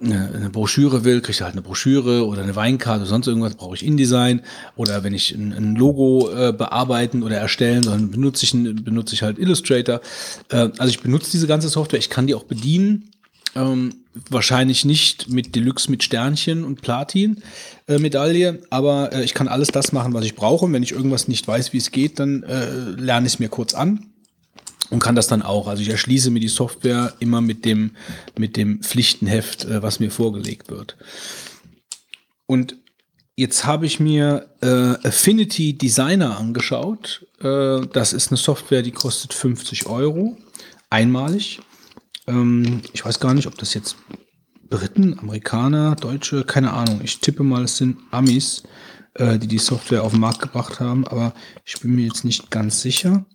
eine, 0.03 0.31
eine 0.33 0.49
Broschüre 0.49 1.03
will, 1.03 1.21
kriegt 1.21 1.39
er 1.39 1.45
halt 1.45 1.55
eine 1.55 1.61
Broschüre 1.61 2.25
oder 2.25 2.43
eine 2.43 2.55
Weinkarte 2.55 3.01
oder 3.01 3.09
sonst 3.09 3.27
irgendwas, 3.27 3.55
brauche 3.55 3.75
ich 3.75 3.85
InDesign. 3.85 4.41
Oder 4.75 5.03
wenn 5.03 5.13
ich 5.13 5.31
ein, 5.33 5.53
ein 5.53 5.75
Logo 5.75 6.29
äh, 6.31 6.53
bearbeiten 6.53 7.23
oder 7.23 7.37
erstellen, 7.37 7.83
dann 7.83 8.11
benutze 8.11 8.45
ich, 8.45 8.51
benutze 8.51 9.15
ich 9.15 9.23
halt 9.23 9.39
Illustrator. 9.39 10.01
Äh, 10.49 10.69
also 10.77 10.87
ich 10.87 11.01
benutze 11.01 11.31
diese 11.31 11.47
ganze 11.47 11.69
Software, 11.69 11.99
ich 11.99 12.09
kann 12.09 12.27
die 12.27 12.35
auch 12.35 12.43
bedienen. 12.43 13.11
Ähm, 13.53 13.95
wahrscheinlich 14.29 14.85
nicht 14.85 15.29
mit 15.29 15.55
Deluxe 15.55 15.91
mit 15.91 16.03
Sternchen 16.03 16.63
und 16.63 16.81
Platin 16.81 17.43
äh, 17.87 18.57
aber 18.69 19.13
äh, 19.13 19.23
ich 19.23 19.33
kann 19.33 19.47
alles 19.47 19.69
das 19.69 19.91
machen, 19.91 20.13
was 20.13 20.25
ich 20.25 20.35
brauche. 20.35 20.65
Und 20.65 20.73
wenn 20.73 20.83
ich 20.83 20.91
irgendwas 20.91 21.27
nicht 21.27 21.47
weiß, 21.47 21.73
wie 21.73 21.77
es 21.77 21.91
geht, 21.91 22.19
dann 22.19 22.43
äh, 22.43 22.69
lerne 22.97 23.27
ich 23.27 23.33
es 23.33 23.39
mir 23.39 23.49
kurz 23.49 23.73
an 23.73 24.10
und 24.91 24.99
kann 24.99 25.15
das 25.15 25.27
dann 25.27 25.41
auch. 25.41 25.67
Also 25.67 25.81
ich 25.81 25.89
erschließe 25.89 26.29
mir 26.29 26.39
die 26.39 26.49
Software 26.49 27.13
immer 27.19 27.41
mit 27.41 27.65
dem, 27.65 27.95
mit 28.37 28.57
dem 28.57 28.83
Pflichtenheft, 28.83 29.65
äh, 29.65 29.81
was 29.81 29.99
mir 29.99 30.11
vorgelegt 30.11 30.69
wird. 30.69 30.97
Und 32.45 32.75
jetzt 33.35 33.65
habe 33.65 33.85
ich 33.85 33.99
mir 33.99 34.47
äh, 34.61 35.07
Affinity 35.07 35.77
Designer 35.77 36.37
angeschaut. 36.37 37.25
Äh, 37.39 37.87
das 37.93 38.13
ist 38.13 38.29
eine 38.29 38.37
Software, 38.37 38.83
die 38.83 38.91
kostet 38.91 39.33
50 39.33 39.87
Euro 39.87 40.37
einmalig. 40.89 41.61
Ähm, 42.27 42.81
ich 42.93 43.03
weiß 43.03 43.19
gar 43.19 43.33
nicht, 43.33 43.47
ob 43.47 43.57
das 43.57 43.73
jetzt 43.73 43.95
Briten, 44.69 45.17
Amerikaner, 45.19 45.95
Deutsche, 45.95 46.43
keine 46.43 46.73
Ahnung. 46.73 47.01
Ich 47.03 47.19
tippe 47.19 47.43
mal, 47.43 47.63
es 47.63 47.77
sind 47.77 47.97
Amis, 48.11 48.63
äh, 49.13 49.39
die 49.39 49.47
die 49.47 49.57
Software 49.57 50.03
auf 50.03 50.11
den 50.11 50.21
Markt 50.21 50.41
gebracht 50.41 50.79
haben, 50.81 51.07
aber 51.07 51.33
ich 51.65 51.79
bin 51.79 51.95
mir 51.95 52.05
jetzt 52.05 52.25
nicht 52.25 52.51
ganz 52.51 52.81
sicher. 52.81 53.25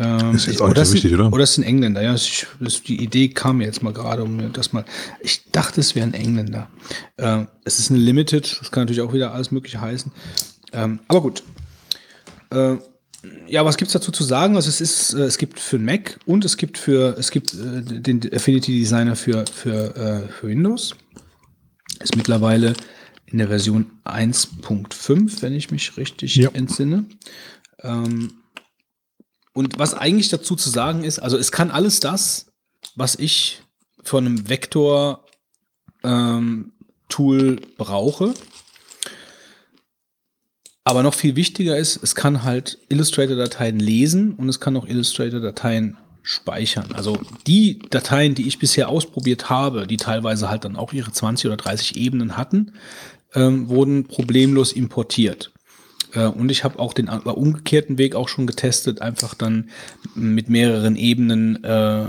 Ähm, 0.00 0.34
Ist 0.34 0.46
jetzt 0.46 0.60
auch 0.62 0.68
oder 0.70 0.74
nicht 0.74 0.76
so 0.76 0.82
es 0.82 0.88
sind- 0.90 1.04
wichtig, 1.04 1.14
oder? 1.18 1.32
Oder 1.32 1.42
es 1.44 1.54
sind 1.54 1.64
Engländer, 1.64 2.02
ja. 2.02 2.12
Das, 2.12 2.82
die 2.82 3.02
Idee 3.02 3.28
kam 3.28 3.58
mir 3.58 3.64
jetzt 3.64 3.82
mal 3.82 3.92
gerade, 3.92 4.22
um 4.22 4.52
das 4.52 4.72
mal. 4.72 4.84
Ich 5.20 5.50
dachte, 5.50 5.80
es 5.80 5.94
wären 5.94 6.14
Engländer. 6.14 6.68
Ähm, 7.16 7.48
es 7.64 7.78
ist 7.78 7.90
eine 7.90 7.98
Limited, 8.00 8.58
das 8.60 8.70
kann 8.70 8.82
natürlich 8.82 9.00
auch 9.02 9.12
wieder 9.12 9.32
alles 9.32 9.50
Mögliche 9.50 9.80
heißen. 9.80 10.12
Ähm, 10.72 11.00
aber 11.08 11.22
gut. 11.22 11.42
Äh, 12.50 12.76
ja, 13.48 13.64
was 13.64 13.76
gibt's 13.76 13.92
dazu 13.94 14.12
zu 14.12 14.22
sagen? 14.22 14.54
Also 14.56 14.68
es 14.68 14.80
ist, 14.80 15.14
äh, 15.14 15.22
es 15.24 15.38
gibt 15.38 15.58
für 15.58 15.78
Mac 15.78 16.18
und 16.26 16.44
es 16.44 16.56
gibt 16.56 16.78
für, 16.78 17.16
es 17.18 17.30
gibt 17.30 17.52
äh, 17.54 17.82
den 17.82 18.20
Affinity 18.32 18.78
Designer 18.78 19.16
für, 19.16 19.44
für, 19.52 19.96
äh, 19.96 20.28
für 20.32 20.46
Windows. 20.48 20.94
Ist 22.00 22.16
mittlerweile 22.16 22.74
in 23.26 23.38
der 23.38 23.48
Version 23.48 23.86
1.5, 24.04 25.42
wenn 25.42 25.52
ich 25.54 25.70
mich 25.70 25.96
richtig 25.96 26.36
Ja. 26.36 26.50
entsinne. 26.52 27.04
Ähm, 27.82 28.32
und 29.52 29.78
was 29.78 29.94
eigentlich 29.94 30.28
dazu 30.28 30.56
zu 30.56 30.70
sagen 30.70 31.04
ist, 31.04 31.18
also 31.18 31.36
es 31.36 31.52
kann 31.52 31.70
alles 31.70 32.00
das, 32.00 32.46
was 32.94 33.16
ich 33.16 33.62
von 34.02 34.26
einem 34.26 34.48
Vektor 34.48 35.24
ähm, 36.04 36.72
Tool 37.08 37.60
brauche. 37.76 38.34
Aber 40.84 41.02
noch 41.02 41.14
viel 41.14 41.36
wichtiger 41.36 41.76
ist, 41.76 42.02
es 42.02 42.14
kann 42.14 42.44
halt 42.44 42.78
Illustrator-Dateien 42.88 43.78
lesen 43.78 44.32
und 44.32 44.48
es 44.48 44.58
kann 44.58 44.76
auch 44.76 44.86
Illustrator-Dateien 44.86 45.98
speichern. 46.22 46.92
Also 46.92 47.18
die 47.46 47.78
Dateien, 47.90 48.34
die 48.34 48.48
ich 48.48 48.58
bisher 48.58 48.88
ausprobiert 48.88 49.50
habe, 49.50 49.86
die 49.86 49.96
teilweise 49.96 50.48
halt 50.48 50.64
dann 50.64 50.76
auch 50.76 50.92
ihre 50.92 51.12
20 51.12 51.46
oder 51.46 51.56
30 51.56 51.96
Ebenen 51.96 52.36
hatten, 52.36 52.72
ähm, 53.34 53.68
wurden 53.68 54.06
problemlos 54.06 54.72
importiert. 54.72 55.52
Äh, 56.12 56.26
und 56.26 56.50
ich 56.50 56.64
habe 56.64 56.78
auch 56.78 56.92
den 56.92 57.08
äh, 57.08 57.12
umgekehrten 57.28 57.98
Weg 57.98 58.14
auch 58.14 58.28
schon 58.28 58.46
getestet, 58.46 59.02
einfach 59.02 59.34
dann 59.34 59.70
mit 60.14 60.48
mehreren 60.48 60.96
Ebenen 60.96 61.62
äh, 61.64 62.06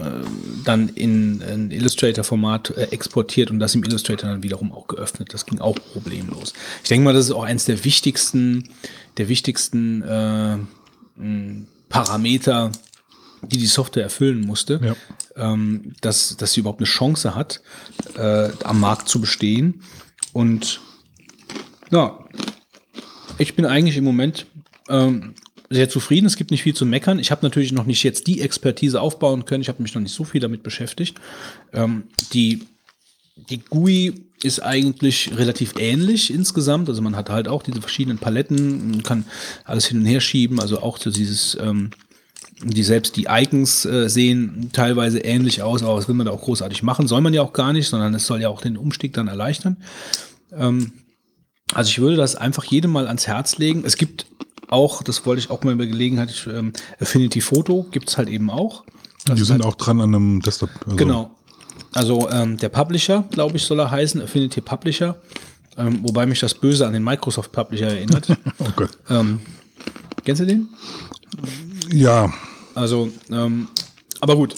dann 0.66 0.90
in 0.90 1.42
ein 1.42 1.72
Illustrator-Format 1.72 2.72
äh, 2.72 2.84
exportiert 2.92 3.52
und 3.52 3.60
das 3.60 3.76
im 3.76 3.84
Illustrator 3.84 4.30
dann 4.30 4.44
wiederum 4.44 4.72
auch 4.72 4.88
geöffnet. 4.88 5.34
Das 5.34 5.46
ging 5.46 5.60
auch 5.60 5.76
problemlos. 5.94 6.54
Ich 6.84 6.90
denke 6.90 7.06
mal, 7.06 7.14
das 7.14 7.26
ist 7.26 7.32
auch 7.32 7.44
eines 7.44 7.66
der 7.66 7.84
wichtigsten, 7.84 8.70
der 9.18 9.28
wichtigsten 9.30 10.02
äh, 10.02 10.58
Parameter, 11.90 12.72
die 13.42 13.58
die 13.58 13.68
Software 13.68 14.04
erfüllen 14.04 14.42
musste, 14.42 14.80
Ja. 14.84 15.54
ähm, 15.54 15.94
dass, 16.02 16.38
dass 16.38 16.54
sie 16.54 16.62
überhaupt 16.62 16.80
eine 16.80 16.88
Chance 16.88 17.36
hat, 17.36 17.62
äh, 18.16 18.50
am 18.64 18.80
Markt 18.80 19.10
zu 19.10 19.20
bestehen. 19.22 19.82
Und 20.34 20.82
ja, 21.92 22.20
ich 23.40 23.56
bin 23.56 23.66
eigentlich 23.66 23.98
im 23.98 24.04
Moment 24.04 24.46
ähm, 24.90 25.34
sehr 25.70 25.90
zufrieden. 25.90 26.26
Es 26.26 26.36
gibt 26.36 26.52
nicht 26.52 26.64
viel 26.64 26.76
zu 26.76 26.86
meckern. 26.86 27.20
Ich 27.20 27.32
habe 27.32 27.46
natürlich 27.46 27.72
noch 27.72 27.86
nicht 27.86 28.04
jetzt 28.04 28.28
die 28.28 28.42
Expertise 28.42 29.02
aufbauen 29.02 29.46
können. 29.46 29.62
Ich 29.62 29.70
habe 29.70 29.82
mich 29.82 29.94
noch 29.96 30.02
nicht 30.02 30.14
so 30.14 30.24
viel 30.24 30.42
damit 30.42 30.64
beschäftigt. 30.64 31.20
Ähm, 31.74 32.04
die, 32.34 32.64
die 33.36 33.60
GUI 33.60 34.14
ist 34.44 34.62
eigentlich 34.62 35.32
relativ 35.36 35.74
ähnlich 35.78 36.34
insgesamt. 36.34 36.90
Also 36.90 37.02
man 37.02 37.16
hat 37.16 37.30
halt 37.30 37.48
auch 37.48 37.64
diese 37.64 37.82
verschiedenen 37.82 38.18
Paletten, 38.18 39.04
kann 39.04 39.26
alles 39.66 39.86
hin 39.86 40.00
und 40.00 40.06
her 40.06 40.22
schieben. 40.22 40.60
Also 40.60 40.82
auch 40.82 40.98
so 40.98 41.12
dieses, 41.12 41.58
ähm, 41.62 41.92
die 42.64 42.84
selbst 42.84 43.16
die 43.16 43.28
Icons 43.30 43.86
äh, 43.86 44.10
sehen 44.10 44.70
teilweise 44.74 45.20
ähnlich 45.20 45.62
aus, 45.62 45.84
aber 45.84 45.96
das 45.96 46.08
will 46.08 46.16
man 46.16 46.26
da 46.26 46.32
auch 46.32 46.42
großartig 46.42 46.84
machen. 46.84 47.08
Soll 47.08 47.22
man 47.22 47.34
ja 47.34 47.42
auch 47.42 47.54
gar 47.54 47.74
nicht, 47.74 47.88
sondern 47.88 48.14
es 48.14 48.26
soll 48.26 48.42
ja 48.42 48.50
auch 48.50 48.62
den 48.62 48.78
Umstieg 48.78 49.14
dann 49.14 49.28
erleichtern. 49.28 49.78
Ähm, 50.52 50.94
also 51.74 51.90
ich 51.90 52.00
würde 52.00 52.16
das 52.18 52.36
einfach 52.36 52.64
jedem 52.64 52.92
mal 52.92 53.08
ans 53.08 53.28
Herz 53.28 53.58
legen. 53.58 53.84
Es 53.86 53.98
gibt 53.98 54.26
auch, 54.70 55.04
das 55.04 55.26
wollte 55.26 55.40
ich 55.40 55.50
auch 55.50 55.64
mal 55.64 55.76
bei 55.76 55.86
Gelegenheit, 55.86 56.48
ähm, 56.52 56.74
Affinity 57.00 57.42
Photo 57.42 57.86
gibt's 57.92 58.18
halt 58.18 58.30
eben 58.30 58.50
auch. 58.50 58.84
Das 59.26 59.38
die 59.38 59.44
sind 59.44 59.64
halt, 59.64 59.66
auch 59.66 59.76
dran 59.76 60.00
an 60.02 60.16
einem 60.16 60.42
Desktop. 60.42 60.70
Also 60.86 60.96
Genau. 60.96 61.32
Also 61.94 62.30
ähm, 62.30 62.58
der 62.58 62.70
Publisher, 62.70 63.24
glaube 63.32 63.58
ich, 63.58 63.64
soll 63.64 63.80
er 63.80 63.90
heißen, 63.90 64.22
Affinity 64.22 64.62
Publisher. 64.62 65.16
Ähm, 65.78 66.00
wobei 66.04 66.26
mich 66.26 66.40
das 66.40 66.54
böse 66.54 66.86
an 66.86 66.94
den 66.94 67.04
Microsoft 67.04 67.52
Publisher 67.52 67.88
erinnert. 67.88 68.28
Oh 68.60 68.68
Gott. 68.76 68.92
ähm, 69.10 69.40
kennst 70.24 70.42
du 70.42 70.46
den? 70.46 70.70
Ja, 71.92 72.32
Also, 72.76 73.10
ähm, 73.32 73.68
aber 74.20 74.36
gut. 74.36 74.56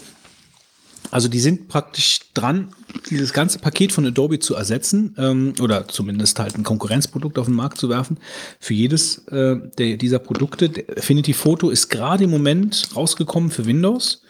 Also 1.12 1.28
die 1.28 1.40
sind 1.42 1.68
praktisch 1.68 2.20
dran, 2.34 2.70
dieses 3.10 3.34
ganze 3.34 3.60
Paket 3.60 3.92
von 3.92 4.06
Adobe 4.06 4.40
zu 4.40 4.56
ersetzen 4.56 5.14
ähm, 5.18 5.54
oder 5.62 5.88
zumindest 5.88 6.40
halt 6.40 6.56
ein 6.58 6.64
Konkurrenzprodukt 6.64 7.38
auf 7.38 7.48
den 7.48 7.56
Markt 7.56 7.78
zu 7.78 7.90
werfen. 7.90 8.18
Für 8.60 8.74
jedes 8.74 9.20
äh, 9.28 9.58
der, 9.78 9.98
dieser 9.98 10.20
Produkte. 10.20 10.70
Der 10.70 10.98
Affinity 10.98 11.34
Photo 11.34 11.70
ist 11.70 11.90
gerade 11.90 12.24
im 12.24 12.30
Moment 12.30 12.90
rausgekommen 12.96 13.52
für 13.52 13.66
Windows. 13.66 14.24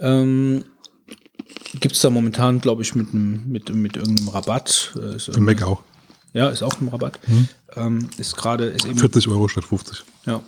Ähm, 0.00 0.64
Gibt 1.80 1.96
es 1.96 2.00
da 2.02 2.10
momentan, 2.10 2.60
glaube 2.60 2.82
ich, 2.82 2.94
mit, 2.94 3.08
einem- 3.12 3.42
mit, 3.50 3.74
mit 3.74 3.96
irgendeinem 3.96 4.28
Rabatt. 4.28 4.92
Äh, 4.96 5.16
ist 5.16 5.26
für 5.32 5.40
Mac 5.40 5.62
auch. 5.62 5.82
ja, 6.32 6.48
ist 6.48 6.62
auch 6.62 6.80
ein 6.80 6.88
Rabatt. 6.88 7.18
Ähm, 7.76 8.08
ist 8.18 8.36
gerade, 8.36 8.66
ist 8.66 8.84
eben 8.86 8.98
40 8.98 9.28
Euro 9.28 9.48
statt 9.48 9.64
50. 9.64 10.04
ja. 10.26 10.42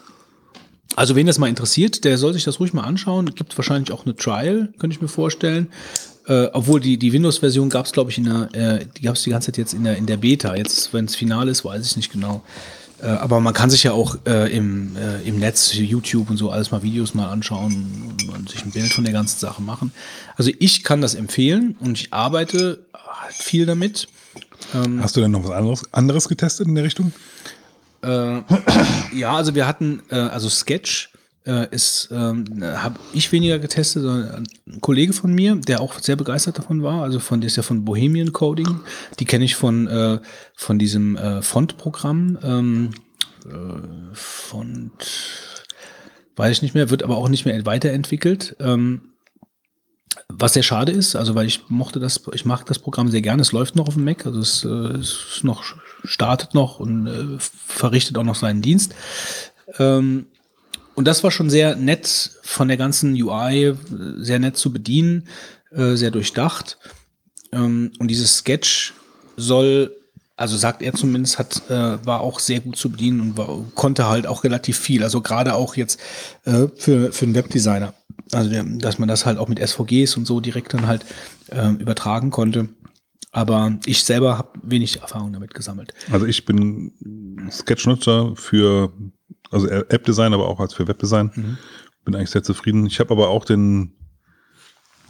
Also 0.97 1.17
wen 1.17 1.27
das 1.27 1.39
mal 1.39 1.49
interessiert, 1.49 2.05
der 2.05 2.19
soll 2.19 2.33
sich 2.33 2.45
das 2.45 2.61
ruhig 2.61 2.73
mal 2.73 2.83
anschauen. 2.83 3.35
Gibt 3.35 3.57
wahrscheinlich 3.57 3.93
auch 3.93 4.05
eine 4.05 4.15
Trial, 4.15 4.73
könnte 4.79 4.95
ich 4.95 5.03
mir 5.03 5.09
vorstellen. 5.09 5.69
Äh, 6.27 6.49
obwohl 6.53 6.81
die, 6.81 6.97
die 6.97 7.13
Windows-Version 7.13 7.69
gab 7.69 7.87
es, 7.87 7.93
glaube 7.93 8.11
ich, 8.11 8.19
in 8.19 8.25
der, 8.25 8.55
äh, 8.55 8.87
die 8.97 9.03
gab 9.03 9.17
es 9.17 9.25
die 9.25 9.31
ganze 9.31 9.47
Zeit 9.47 9.59
jetzt 9.59 9.75
in 9.75 9.85
der, 9.85 9.97
in 9.97 10.07
der 10.07 10.17
Beta. 10.17 10.55
Jetzt, 10.55 10.95
wenn 10.95 11.05
es 11.05 11.17
final 11.17 11.49
ist, 11.49 11.65
weiß 11.65 11.85
ich 11.85 11.97
nicht 11.97 12.13
genau. 12.13 12.43
Äh, 13.03 13.09
aber 13.09 13.41
man 13.41 13.53
kann 13.53 13.69
sich 13.69 13.83
ja 13.83 13.93
auch 13.93 14.17
äh, 14.27 14.55
im, 14.57 14.97
äh, 14.97 15.21
im 15.29 15.39
Netz, 15.39 15.75
YouTube 15.75 16.31
und 16.31 16.39
so 16.39 16.51
alles 16.51 16.71
mal 16.71 16.83
Videos 16.83 17.13
mal 17.13 17.29
anschauen 17.29 18.15
und 18.33 18.49
sich 18.49 18.65
ein 18.65 18.71
Bild 18.71 18.93
von 18.93 19.05
der 19.05 19.13
ganzen 19.13 19.39
Sache 19.39 19.61
machen. 19.61 19.93
Also 20.37 20.51
ich 20.59 20.85
kann 20.85 21.01
das 21.01 21.15
empfehlen 21.15 21.77
und 21.81 22.01
ich 22.01 22.13
arbeite 22.13 22.81
halt 22.95 23.35
viel 23.35 23.67
damit. 23.67 24.09
Hast 25.01 25.17
du 25.17 25.21
denn 25.21 25.31
noch 25.31 25.45
was 25.45 25.51
anderes, 25.51 25.83
anderes 25.93 26.29
getestet 26.29 26.67
in 26.67 26.75
der 26.75 26.85
Richtung? 26.85 27.13
Äh, 28.05 28.43
ja, 29.17 29.37
also 29.37 29.55
wir 29.55 29.67
hatten, 29.67 30.03
äh, 30.11 30.17
also 30.17 30.49
Sketch 30.49 31.11
äh, 31.47 31.69
ist, 31.71 32.09
ähm, 32.11 32.45
habe 32.63 32.99
ich 33.13 33.31
weniger 33.33 33.59
getestet, 33.59 34.03
sondern 34.03 34.47
ein 34.67 34.81
Kollege 34.81 35.13
von 35.13 35.33
mir, 35.33 35.57
der 35.57 35.81
auch 35.81 35.99
sehr 35.99 36.17
begeistert 36.17 36.59
davon 36.59 36.83
war, 36.83 37.03
also 37.03 37.21
von, 37.21 37.41
der 37.41 37.49
ist 37.49 37.57
ja 37.57 37.63
von 37.63 37.85
Bohemian 37.85 38.33
Coding, 38.33 38.81
die 39.19 39.25
kenne 39.25 39.45
ich 39.45 39.57
von, 39.57 39.87
äh, 39.87 40.21
von 40.55 40.79
diesem 40.79 41.17
äh, 41.17 41.43
Font-Programm, 41.43 42.39
ähm, 42.43 42.91
äh, 43.47 44.15
Font, 44.15 45.65
weiß 46.37 46.57
ich 46.57 46.63
nicht 46.63 46.75
mehr, 46.75 46.91
wird 46.91 47.03
aber 47.03 47.17
auch 47.17 47.29
nicht 47.29 47.45
mehr 47.45 47.67
weiterentwickelt. 47.67 48.57
Ähm, 48.61 49.11
was 50.29 50.55
sehr 50.55 50.63
schade 50.63 50.93
ist, 50.93 51.17
also 51.17 51.35
weil 51.35 51.47
ich 51.47 51.69
mochte 51.69 52.01
das, 52.01 52.23
ich 52.33 52.45
mag 52.45 52.65
das 52.67 52.79
Programm 52.79 53.11
sehr 53.11 53.21
gerne. 53.21 53.43
Es 53.43 53.53
läuft 53.53 53.77
noch 53.77 53.89
auf 53.89 53.95
dem 53.95 54.05
Mac, 54.05 54.27
also 54.27 54.41
es, 54.41 54.65
äh, 54.65 54.99
ist 54.99 55.41
noch 55.43 55.63
startet 56.05 56.55
noch 56.55 56.79
und 56.79 57.07
äh, 57.07 57.39
verrichtet 57.39 58.17
auch 58.19 58.25
noch 58.25 58.35
seinen 58.35 58.63
Dienst. 58.63 58.95
Ähm, 59.79 60.27
und 60.95 61.09
das 61.09 61.25
war 61.25 61.31
schon 61.31 61.51
sehr 61.51 61.75
nett 61.77 62.31
von 62.43 62.69
der 62.69 62.77
ganzen 62.77 63.21
UI, 63.21 63.65
äh, 63.65 63.77
sehr 64.19 64.39
nett 64.39 64.57
zu 64.57 64.73
bedienen, 64.73 65.27
äh, 65.73 65.97
sehr 65.97 66.11
durchdacht. 66.11 66.79
Ähm, 67.53 67.93
und 67.99 68.09
dieses 68.09 68.39
Sketch 68.39 68.95
soll, 69.37 69.97
also 70.37 70.57
sagt 70.57 70.83
er 70.83 70.93
zumindest, 70.93 71.39
hat, 71.39 71.63
äh, 71.69 72.05
war 72.05 72.21
auch 72.21 72.39
sehr 72.39 72.61
gut 72.61 72.77
zu 72.77 72.91
bedienen 72.91 73.21
und 73.21 73.37
war, 73.37 73.65
konnte 73.75 74.09
halt 74.09 74.27
auch 74.27 74.45
relativ 74.45 74.79
viel. 74.79 75.03
Also 75.03 75.21
gerade 75.21 75.55
auch 75.55 75.77
jetzt 75.77 76.01
äh, 76.45 76.69
für, 76.77 77.13
für 77.13 77.25
einen 77.25 77.35
Webdesigner. 77.35 77.95
Also, 78.33 78.51
dass 78.79 78.99
man 78.99 79.09
das 79.09 79.27
halt 79.27 79.39
auch 79.39 79.49
mit 79.49 79.59
SVGs 79.59 80.17
und 80.17 80.27
so 80.27 80.41
direkt 80.41 80.75
dann 80.75 80.87
halt 80.87 81.05
äh, 81.51 81.71
übertragen 81.71 82.31
konnte. 82.31 82.69
Aber 83.33 83.79
ich 83.85 84.05
selber 84.05 84.39
habe 84.39 84.51
wenig 84.63 85.01
Erfahrung 85.01 85.33
damit 85.33 85.55
gesammelt. 85.55 85.93
Also 86.13 86.25
ich 86.25 86.45
bin 86.45 86.93
Sketch-Nutzer 87.51 88.37
für, 88.37 88.93
also 89.51 89.67
App-Design, 89.67 90.33
aber 90.33 90.49
auch 90.49 90.61
als 90.61 90.75
für 90.75 90.87
Webdesign. 90.87 91.59
Bin 92.05 92.15
eigentlich 92.15 92.31
sehr 92.31 92.45
zufrieden. 92.45 92.87
Ich 92.87 93.01
habe 93.01 93.11
aber 93.11 93.31
auch 93.31 93.45
den, 93.45 93.93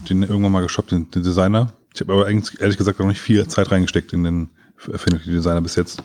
den 0.09 0.23
irgendwann 0.23 0.53
mal 0.53 0.63
geshoppt, 0.63 0.93
den, 0.93 1.11
den 1.11 1.23
Designer. 1.23 1.75
Ich 1.93 2.01
habe 2.01 2.15
aber 2.15 2.27
eigentlich 2.27 2.61
ehrlich 2.61 2.79
gesagt 2.79 2.99
auch 2.99 3.07
nicht 3.07 3.21
viel 3.21 3.47
Zeit 3.47 3.71
reingesteckt 3.71 4.15
in 4.15 4.25
den 4.25 4.51
Affinity 4.93 5.31
Designer 5.31 5.61
bis 5.61 5.77
jetzt. 5.77 6.03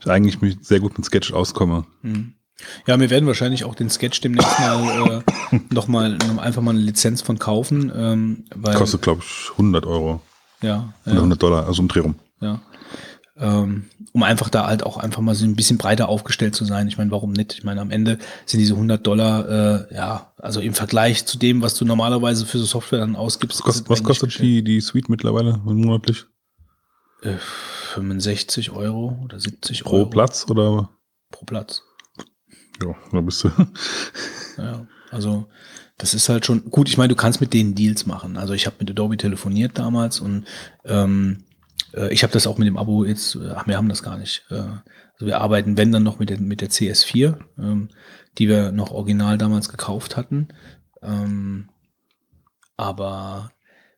Ich 0.00 0.10
eigentlich 0.10 0.40
mich 0.40 0.56
sehr 0.62 0.80
gut 0.80 0.96
mit 0.96 1.04
Sketch 1.04 1.32
auskomme. 1.32 1.84
Ja, 2.86 2.98
wir 2.98 3.10
werden 3.10 3.26
wahrscheinlich 3.26 3.64
auch 3.64 3.74
den 3.74 3.90
Sketch 3.90 4.20
demnächst 4.20 4.58
mal 4.58 5.22
äh, 5.52 5.60
nochmal 5.70 6.16
noch 6.16 6.38
einfach 6.38 6.62
mal 6.62 6.72
eine 6.72 6.80
Lizenz 6.80 7.22
von 7.22 7.38
kaufen. 7.38 7.92
Ähm, 7.94 8.44
weil, 8.54 8.74
Kostet, 8.76 9.02
glaube 9.02 9.22
ich, 9.24 9.50
100 9.52 9.86
Euro 9.86 10.20
ja, 10.62 10.92
oder 11.04 11.14
ja, 11.14 11.20
100 11.20 11.42
Dollar, 11.42 11.66
also 11.66 11.82
um 11.82 11.88
Dreh 11.88 12.00
rum. 12.00 12.14
ja. 12.40 12.60
Ähm, 13.36 13.86
um 14.12 14.22
einfach 14.22 14.50
da 14.50 14.66
halt 14.66 14.82
auch 14.82 14.98
einfach 14.98 15.22
mal 15.22 15.34
so 15.34 15.46
ein 15.46 15.56
bisschen 15.56 15.78
breiter 15.78 16.10
aufgestellt 16.10 16.54
zu 16.54 16.66
sein. 16.66 16.88
Ich 16.88 16.98
meine, 16.98 17.10
warum 17.10 17.32
nicht? 17.32 17.54
Ich 17.54 17.64
meine, 17.64 17.80
am 17.80 17.90
Ende 17.90 18.18
sind 18.44 18.60
diese 18.60 18.74
100 18.74 19.06
Dollar, 19.06 19.48
äh, 19.48 19.94
ja, 19.94 20.32
also 20.36 20.60
im 20.60 20.74
Vergleich 20.74 21.24
zu 21.24 21.38
dem, 21.38 21.62
was 21.62 21.74
du 21.74 21.86
normalerweise 21.86 22.44
für 22.44 22.58
so 22.58 22.66
Software 22.66 22.98
dann 22.98 23.16
ausgibst. 23.16 23.60
Was, 23.60 23.64
kost, 23.64 23.80
ist 23.80 23.88
was 23.88 24.02
kostet 24.02 24.38
die, 24.40 24.62
die 24.62 24.80
Suite 24.82 25.08
mittlerweile 25.08 25.58
monatlich? 25.64 26.26
Äh, 27.22 27.36
65 27.94 28.72
Euro 28.72 29.18
oder 29.24 29.40
70 29.40 29.84
Pro 29.84 29.96
Euro 29.96 30.10
Platz 30.10 30.46
oder? 30.50 30.90
pro 31.30 31.46
Platz. 31.46 31.82
Ja, 32.82 32.94
da 33.12 33.20
bist 33.20 33.44
du. 33.44 33.50
Ja, 34.58 34.86
also 35.10 35.46
das 36.00 36.14
ist 36.14 36.30
halt 36.30 36.46
schon 36.46 36.70
gut. 36.70 36.88
Ich 36.88 36.96
meine, 36.96 37.08
du 37.08 37.14
kannst 37.14 37.40
mit 37.40 37.52
denen 37.52 37.74
Deals 37.74 38.06
machen. 38.06 38.38
Also 38.38 38.54
ich 38.54 38.64
habe 38.66 38.76
mit 38.80 38.90
Adobe 38.90 39.18
telefoniert 39.18 39.78
damals 39.78 40.20
und 40.20 40.46
ähm, 40.86 41.44
äh, 41.94 42.12
ich 42.12 42.22
habe 42.22 42.32
das 42.32 42.46
auch 42.46 42.56
mit 42.56 42.66
dem 42.66 42.78
Abo 42.78 43.04
jetzt. 43.04 43.36
äh, 43.36 43.50
Ach, 43.54 43.66
wir 43.66 43.76
haben 43.76 43.90
das 43.90 44.02
gar 44.02 44.16
nicht. 44.16 44.46
Äh, 44.50 44.54
also 44.54 45.26
wir 45.26 45.40
arbeiten, 45.40 45.76
wenn 45.76 45.92
dann 45.92 46.02
noch 46.02 46.18
mit 46.18 46.30
der 46.30 46.40
mit 46.40 46.62
der 46.62 46.70
CS4, 46.70 47.36
ähm, 47.58 47.90
die 48.38 48.48
wir 48.48 48.72
noch 48.72 48.92
original 48.92 49.36
damals 49.36 49.68
gekauft 49.68 50.16
hatten. 50.16 50.48
Ähm, 51.02 51.68
aber 52.78 53.50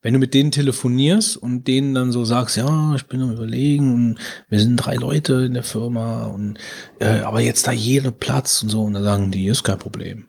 wenn 0.02 0.14
du 0.14 0.18
mit 0.18 0.34
denen 0.34 0.50
telefonierst 0.50 1.36
und 1.36 1.68
denen 1.68 1.94
dann 1.94 2.10
so 2.10 2.24
sagst, 2.24 2.56
ja, 2.56 2.96
ich 2.96 3.06
bin 3.06 3.22
am 3.22 3.30
überlegen 3.30 3.94
und 3.94 4.18
wir 4.48 4.58
sind 4.58 4.76
drei 4.76 4.96
Leute 4.96 5.34
in 5.44 5.54
der 5.54 5.62
Firma 5.62 6.24
und 6.26 6.58
äh, 6.98 7.20
aber 7.20 7.40
jetzt 7.40 7.68
da 7.68 7.70
jeder 7.72 8.10
Platz 8.10 8.60
und 8.64 8.70
so 8.70 8.82
und 8.82 8.94
dann 8.94 9.04
sagen 9.04 9.30
die, 9.30 9.46
ist 9.46 9.62
kein 9.62 9.78
Problem. 9.78 10.26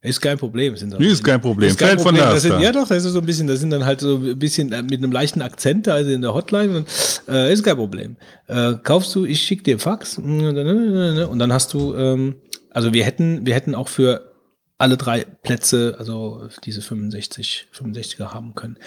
Ist 0.00 0.20
kein 0.20 0.38
Problem. 0.38 0.76
Sind 0.76 0.98
Nee, 0.98 1.08
ist 1.08 1.24
kein 1.24 1.40
Problem. 1.40 1.68
Ist 1.70 1.78
kein 1.78 1.88
Fällt 1.88 2.00
von 2.02 2.14
Problem. 2.14 2.24
der 2.24 2.34
Das 2.34 2.42
sind, 2.42 2.60
ja 2.60 2.70
doch, 2.70 2.86
das 2.86 3.04
ist 3.04 3.12
so 3.12 3.18
ein 3.18 3.26
bisschen, 3.26 3.48
das 3.48 3.58
sind 3.58 3.70
dann 3.70 3.84
halt 3.84 4.00
so 4.00 4.16
ein 4.16 4.38
bisschen 4.38 4.70
äh, 4.72 4.82
mit 4.82 4.94
einem 4.94 5.10
leichten 5.10 5.42
Akzent, 5.42 5.88
also 5.88 6.10
in 6.10 6.22
der 6.22 6.34
Hotline. 6.34 6.78
Und, 6.78 6.88
äh, 7.28 7.52
ist 7.52 7.64
kein 7.64 7.76
Problem. 7.76 8.16
Äh, 8.46 8.74
kaufst 8.82 9.12
du, 9.16 9.24
ich 9.24 9.42
schick 9.42 9.64
dir 9.64 9.78
Fax 9.80 10.16
und 10.18 10.54
dann 10.54 11.52
hast 11.52 11.74
du, 11.74 11.96
ähm, 11.96 12.36
also 12.70 12.92
wir 12.92 13.04
hätten, 13.04 13.44
wir 13.44 13.54
hätten 13.54 13.74
auch 13.74 13.88
für 13.88 14.32
alle 14.78 14.96
drei 14.96 15.24
Plätze, 15.24 15.96
also 15.98 16.48
diese 16.64 16.80
65, 16.80 17.66
65er 17.76 18.32
haben 18.32 18.54
können. 18.54 18.78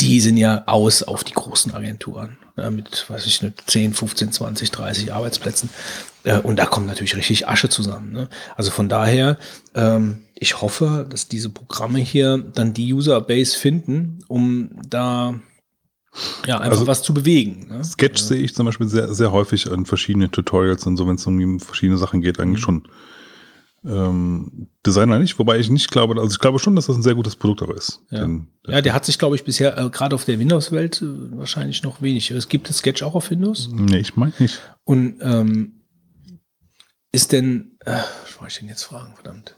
Die 0.00 0.20
sind 0.20 0.38
ja 0.38 0.62
aus 0.66 1.02
auf 1.02 1.24
die 1.24 1.34
großen 1.34 1.74
Agenturen 1.74 2.38
ja, 2.56 2.70
mit, 2.70 3.04
weiß 3.08 3.26
ich 3.26 3.42
nicht, 3.42 3.70
10, 3.70 3.92
15, 3.92 4.32
20, 4.32 4.70
30 4.70 5.12
Arbeitsplätzen. 5.12 5.68
Äh, 6.24 6.38
und 6.38 6.56
da 6.56 6.64
kommt 6.64 6.86
natürlich 6.86 7.16
richtig 7.16 7.46
Asche 7.46 7.68
zusammen. 7.68 8.12
Ne? 8.12 8.28
Also 8.56 8.70
von 8.70 8.88
daher, 8.88 9.36
ähm, 9.74 10.22
ich 10.42 10.60
hoffe, 10.62 11.06
dass 11.08 11.28
diese 11.28 11.50
Programme 11.50 11.98
hier 11.98 12.38
dann 12.38 12.72
die 12.72 12.92
Userbase 12.94 13.56
finden, 13.58 14.20
um 14.26 14.70
da 14.88 15.38
ja 16.46 16.56
einfach 16.58 16.78
Also- 16.78 16.86
was 16.86 17.02
zu 17.02 17.12
bewegen. 17.14 17.68
Ne? 17.68 17.84
Sketch 17.84 18.20
sehe 18.22 18.38
ich 18.40 18.54
zum 18.54 18.66
Beispiel 18.66 18.88
sehr, 18.88 19.12
sehr 19.14 19.30
häufig 19.32 19.66
in 19.66 19.84
verschiedenen 19.86 20.30
Tutorials 20.32 20.86
und 20.86 20.96
so, 20.96 21.06
wenn 21.06 21.16
es 21.16 21.26
um 21.26 21.60
verschiedene 21.60 21.98
Sachen 21.98 22.20
geht, 22.22 22.38
Mhm. 22.38 22.42
eigentlich 22.42 22.60
schon 22.62 22.88
ähm, 23.82 24.68
Designer 24.84 25.18
nicht, 25.18 25.38
wobei 25.38 25.58
ich 25.58 25.70
nicht 25.70 25.90
glaube, 25.90 26.20
also 26.20 26.30
ich 26.34 26.38
glaube 26.38 26.58
schon, 26.58 26.76
dass 26.76 26.84
das 26.86 26.96
ein 26.96 27.02
sehr 27.02 27.14
gutes 27.14 27.34
Produkt 27.36 27.62
aber 27.62 27.74
ist. 27.76 28.02
Ja, 28.10 28.20
Den- 28.20 28.48
ja 28.66 28.82
der 28.82 28.92
hat 28.92 29.06
sich, 29.06 29.18
glaube 29.18 29.36
ich, 29.36 29.44
bisher 29.44 29.78
äh, 29.78 29.88
gerade 29.88 30.14
auf 30.14 30.26
der 30.26 30.38
Windows-Welt 30.38 31.00
äh, 31.00 31.38
wahrscheinlich 31.38 31.82
noch 31.82 32.02
wenig. 32.02 32.30
Es 32.30 32.48
gibt 32.50 32.68
Sketch 32.68 33.02
auch 33.02 33.14
auf 33.14 33.30
Windows. 33.30 33.70
Nee, 33.72 33.96
ich 34.00 34.16
meine 34.16 34.34
nicht. 34.38 34.60
Und 34.84 35.16
ähm, 35.22 35.80
ist 37.10 37.32
denn, 37.32 37.78
äh, 37.86 37.92
was 38.22 38.38
wollte 38.38 38.52
ich 38.52 38.58
denn 38.58 38.68
jetzt 38.68 38.82
fragen, 38.84 39.14
verdammt? 39.14 39.56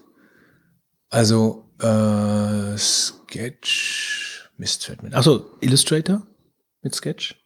Also, 1.13 1.69
äh, 1.79 2.77
Sketch, 2.79 4.49
Mist 4.57 4.87
fällt 4.87 5.03
mir. 5.03 5.13
Achso, 5.13 5.45
Illustrator 5.61 6.27
mit 6.81 6.95
Sketch? 6.95 7.37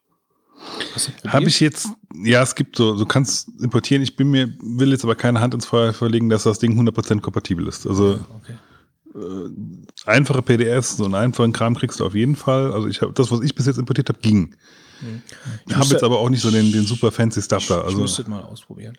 Habe 1.26 1.46
ich 1.46 1.58
jetzt, 1.58 1.88
ja, 2.14 2.42
es 2.42 2.54
gibt 2.54 2.76
so, 2.76 2.96
du 2.96 3.04
kannst 3.06 3.48
importieren, 3.60 4.02
ich 4.04 4.14
bin 4.14 4.30
mir, 4.30 4.54
will 4.60 4.92
jetzt 4.92 5.02
aber 5.02 5.16
keine 5.16 5.40
Hand 5.40 5.52
ins 5.52 5.66
Feuer 5.66 5.92
verlegen, 5.92 6.28
dass 6.28 6.44
das 6.44 6.60
Ding 6.60 6.78
100% 6.78 7.20
kompatibel 7.20 7.66
ist. 7.66 7.86
Also 7.88 8.20
Okay. 8.38 9.50
einfache 10.04 10.42
PDFs, 10.42 10.96
so 10.96 11.04
einen 11.04 11.16
einfachen 11.16 11.52
Kram 11.52 11.74
kriegst 11.74 11.98
du 11.98 12.06
auf 12.06 12.14
jeden 12.14 12.36
Fall. 12.36 12.72
Also 12.72 12.86
ich 12.86 13.02
habe 13.02 13.12
das, 13.14 13.32
was 13.32 13.40
ich 13.40 13.54
bis 13.54 13.66
jetzt 13.66 13.78
importiert 13.78 14.08
habe, 14.08 14.20
ging. 14.20 14.54
Ich 15.66 15.72
habe 15.72 15.78
müsste- 15.80 15.94
jetzt 15.94 16.04
aber 16.04 16.18
auch 16.18 16.28
nicht 16.30 16.40
so 16.42 16.50
den, 16.50 16.72
den 16.72 16.86
super 16.86 17.12
fancy 17.12 17.42
Stuff 17.42 17.66
da. 17.66 17.80
ich 17.80 17.84
Also 17.86 17.98
müsste 17.98 18.22
es 18.22 18.28
mal 18.28 18.42
ausprobieren. 18.42 18.96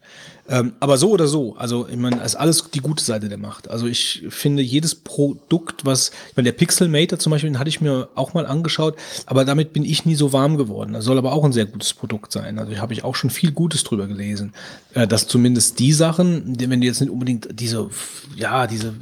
Ähm, 0.50 0.74
aber 0.80 0.98
so 0.98 1.09
oder 1.11 1.27
so, 1.27 1.56
also 1.58 1.88
ich 1.88 1.98
meine, 1.98 2.17
das 2.17 2.27
ist 2.27 2.35
alles 2.35 2.69
die 2.72 2.80
gute 2.80 3.03
Seite 3.03 3.27
der 3.30 3.38
Macht. 3.38 3.69
Also 3.69 3.88
ich 3.88 4.24
finde 4.30 4.61
jedes 4.61 4.95
Produkt, 4.95 5.85
was, 5.85 6.11
ich 6.30 6.38
meine, 6.38 6.45
der 6.51 6.58
Pixelmator 6.58 7.19
zum 7.19 7.32
Beispiel, 7.32 7.50
den 7.50 7.59
hatte 7.59 7.69
ich 7.69 7.82
mir 7.82 8.09
auch 8.16 8.34
mal 8.34 8.45
angeschaut, 8.45 8.95
aber 9.26 9.43
damit 9.43 9.74
bin 9.74 9.84
ich 9.84 10.06
nie 10.06 10.16
so 10.16 10.32
warm 10.34 10.58
geworden. 10.58 10.93
Das 10.93 11.03
soll 11.06 11.17
aber 11.17 11.34
auch 11.34 11.43
ein 11.43 11.53
sehr 11.53 11.66
gutes 11.66 11.93
Produkt 11.93 12.32
sein. 12.32 12.59
Also 12.59 12.77
habe 12.77 12.93
ich 12.93 13.03
auch 13.03 13.16
schon 13.16 13.30
viel 13.30 13.51
Gutes 13.51 13.84
drüber 13.84 14.08
gelesen. 14.08 14.53
Äh, 14.93 15.08
dass 15.08 15.27
zumindest 15.27 15.80
die 15.80 15.93
Sachen, 15.93 16.56
wenn 16.59 16.80
du 16.82 16.88
jetzt 16.88 17.01
nicht 17.01 17.09
unbedingt 17.09 17.48
diese, 17.59 17.90
ja, 18.35 18.67
diese 18.67 18.93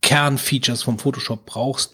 Kernfeatures 0.00 0.82
vom 0.82 0.98
Photoshop 0.98 1.44
brauchst, 1.44 1.92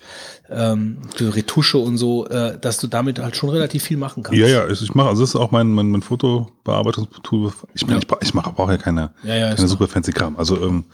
ähm, 0.50 0.98
für 1.14 1.34
Retusche 1.34 1.78
und 1.78 1.96
so, 1.96 2.26
äh, 2.28 2.58
dass 2.60 2.78
du 2.78 2.86
damit 2.86 3.18
halt 3.18 3.36
schon 3.36 3.50
relativ 3.50 3.82
viel 3.84 3.96
machen 3.96 4.22
kannst. 4.22 4.38
ja, 4.38 4.46
ja, 4.46 4.68
ich, 4.68 4.82
ich 4.82 4.94
mache, 4.94 5.08
also 5.08 5.22
das 5.22 5.30
ist 5.30 5.36
auch 5.36 5.50
mein, 5.50 5.72
mein, 5.72 5.90
mein 5.90 6.02
Fotobearbeitungstool. 6.02 7.52
Ich, 7.74 7.86
meine, 7.86 8.00
Ja. 8.00 8.16
ich, 8.20 8.28
ich 8.28 8.34
mache, 8.34 8.52
brauche 8.52 8.72
ja 8.72 8.78
keine, 8.78 9.10
Ja, 9.22 9.34
ja, 9.34 9.54
keine 9.54 9.68
super 9.68 9.88
fancy 9.88 10.12
Kram. 10.12 10.36
Also 10.36 10.60
ähm, 10.60 10.84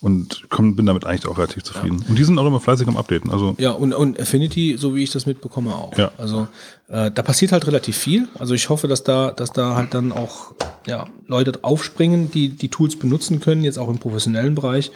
und 0.00 0.46
komm, 0.48 0.74
bin 0.74 0.86
damit 0.86 1.04
eigentlich 1.06 1.28
auch 1.28 1.38
relativ 1.38 1.62
zufrieden. 1.62 2.04
Und 2.08 2.18
die 2.18 2.24
sind 2.24 2.36
auch 2.36 2.46
immer 2.46 2.58
fleißig 2.58 2.88
am 2.88 2.96
Updaten. 2.96 3.30
Also 3.30 3.54
Ja, 3.58 3.70
und, 3.70 3.92
und 3.94 4.18
Affinity, 4.20 4.76
so 4.76 4.96
wie 4.96 5.04
ich 5.04 5.12
das 5.12 5.26
mitbekomme, 5.26 5.72
auch. 5.72 5.96
Ja. 5.96 6.10
Also 6.18 6.48
äh, 6.88 7.12
da 7.12 7.22
passiert 7.22 7.52
halt 7.52 7.68
relativ 7.68 7.96
viel. 7.96 8.26
Also 8.36 8.54
ich 8.54 8.68
hoffe, 8.68 8.88
dass 8.88 9.04
da, 9.04 9.30
dass 9.30 9.52
da 9.52 9.76
halt 9.76 9.94
dann 9.94 10.10
auch 10.10 10.54
ja, 10.88 11.06
Leute 11.28 11.60
aufspringen, 11.62 12.32
die 12.32 12.48
die 12.48 12.68
Tools 12.68 12.98
benutzen 12.98 13.38
können, 13.38 13.62
jetzt 13.62 13.78
auch 13.78 13.88
im 13.88 13.98
professionellen 13.98 14.56
Bereich, 14.56 14.90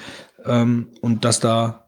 ähm, 0.44 0.89
und 1.01 1.25
dass 1.25 1.39
da 1.39 1.85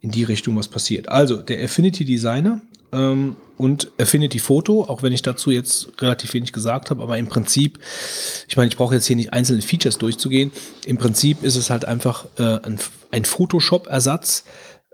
in 0.00 0.10
die 0.10 0.24
Richtung 0.24 0.56
was 0.56 0.68
passiert. 0.68 1.08
Also 1.08 1.36
der 1.36 1.62
Affinity 1.62 2.04
Designer 2.04 2.60
ähm, 2.92 3.36
und 3.56 3.90
Affinity 3.98 4.38
Photo, 4.38 4.84
auch 4.84 5.02
wenn 5.02 5.12
ich 5.12 5.22
dazu 5.22 5.50
jetzt 5.50 6.00
relativ 6.00 6.32
wenig 6.34 6.52
gesagt 6.52 6.90
habe, 6.90 7.02
aber 7.02 7.18
im 7.18 7.28
Prinzip, 7.28 7.78
ich 8.46 8.56
meine, 8.56 8.68
ich 8.68 8.76
brauche 8.76 8.94
jetzt 8.94 9.06
hier 9.06 9.16
nicht 9.16 9.32
einzelne 9.32 9.62
Features 9.62 9.98
durchzugehen. 9.98 10.52
Im 10.86 10.98
Prinzip 10.98 11.42
ist 11.42 11.56
es 11.56 11.70
halt 11.70 11.84
einfach 11.84 12.26
äh, 12.38 12.60
ein, 12.62 12.78
ein 13.10 13.24
Photoshop-Ersatz, 13.24 14.44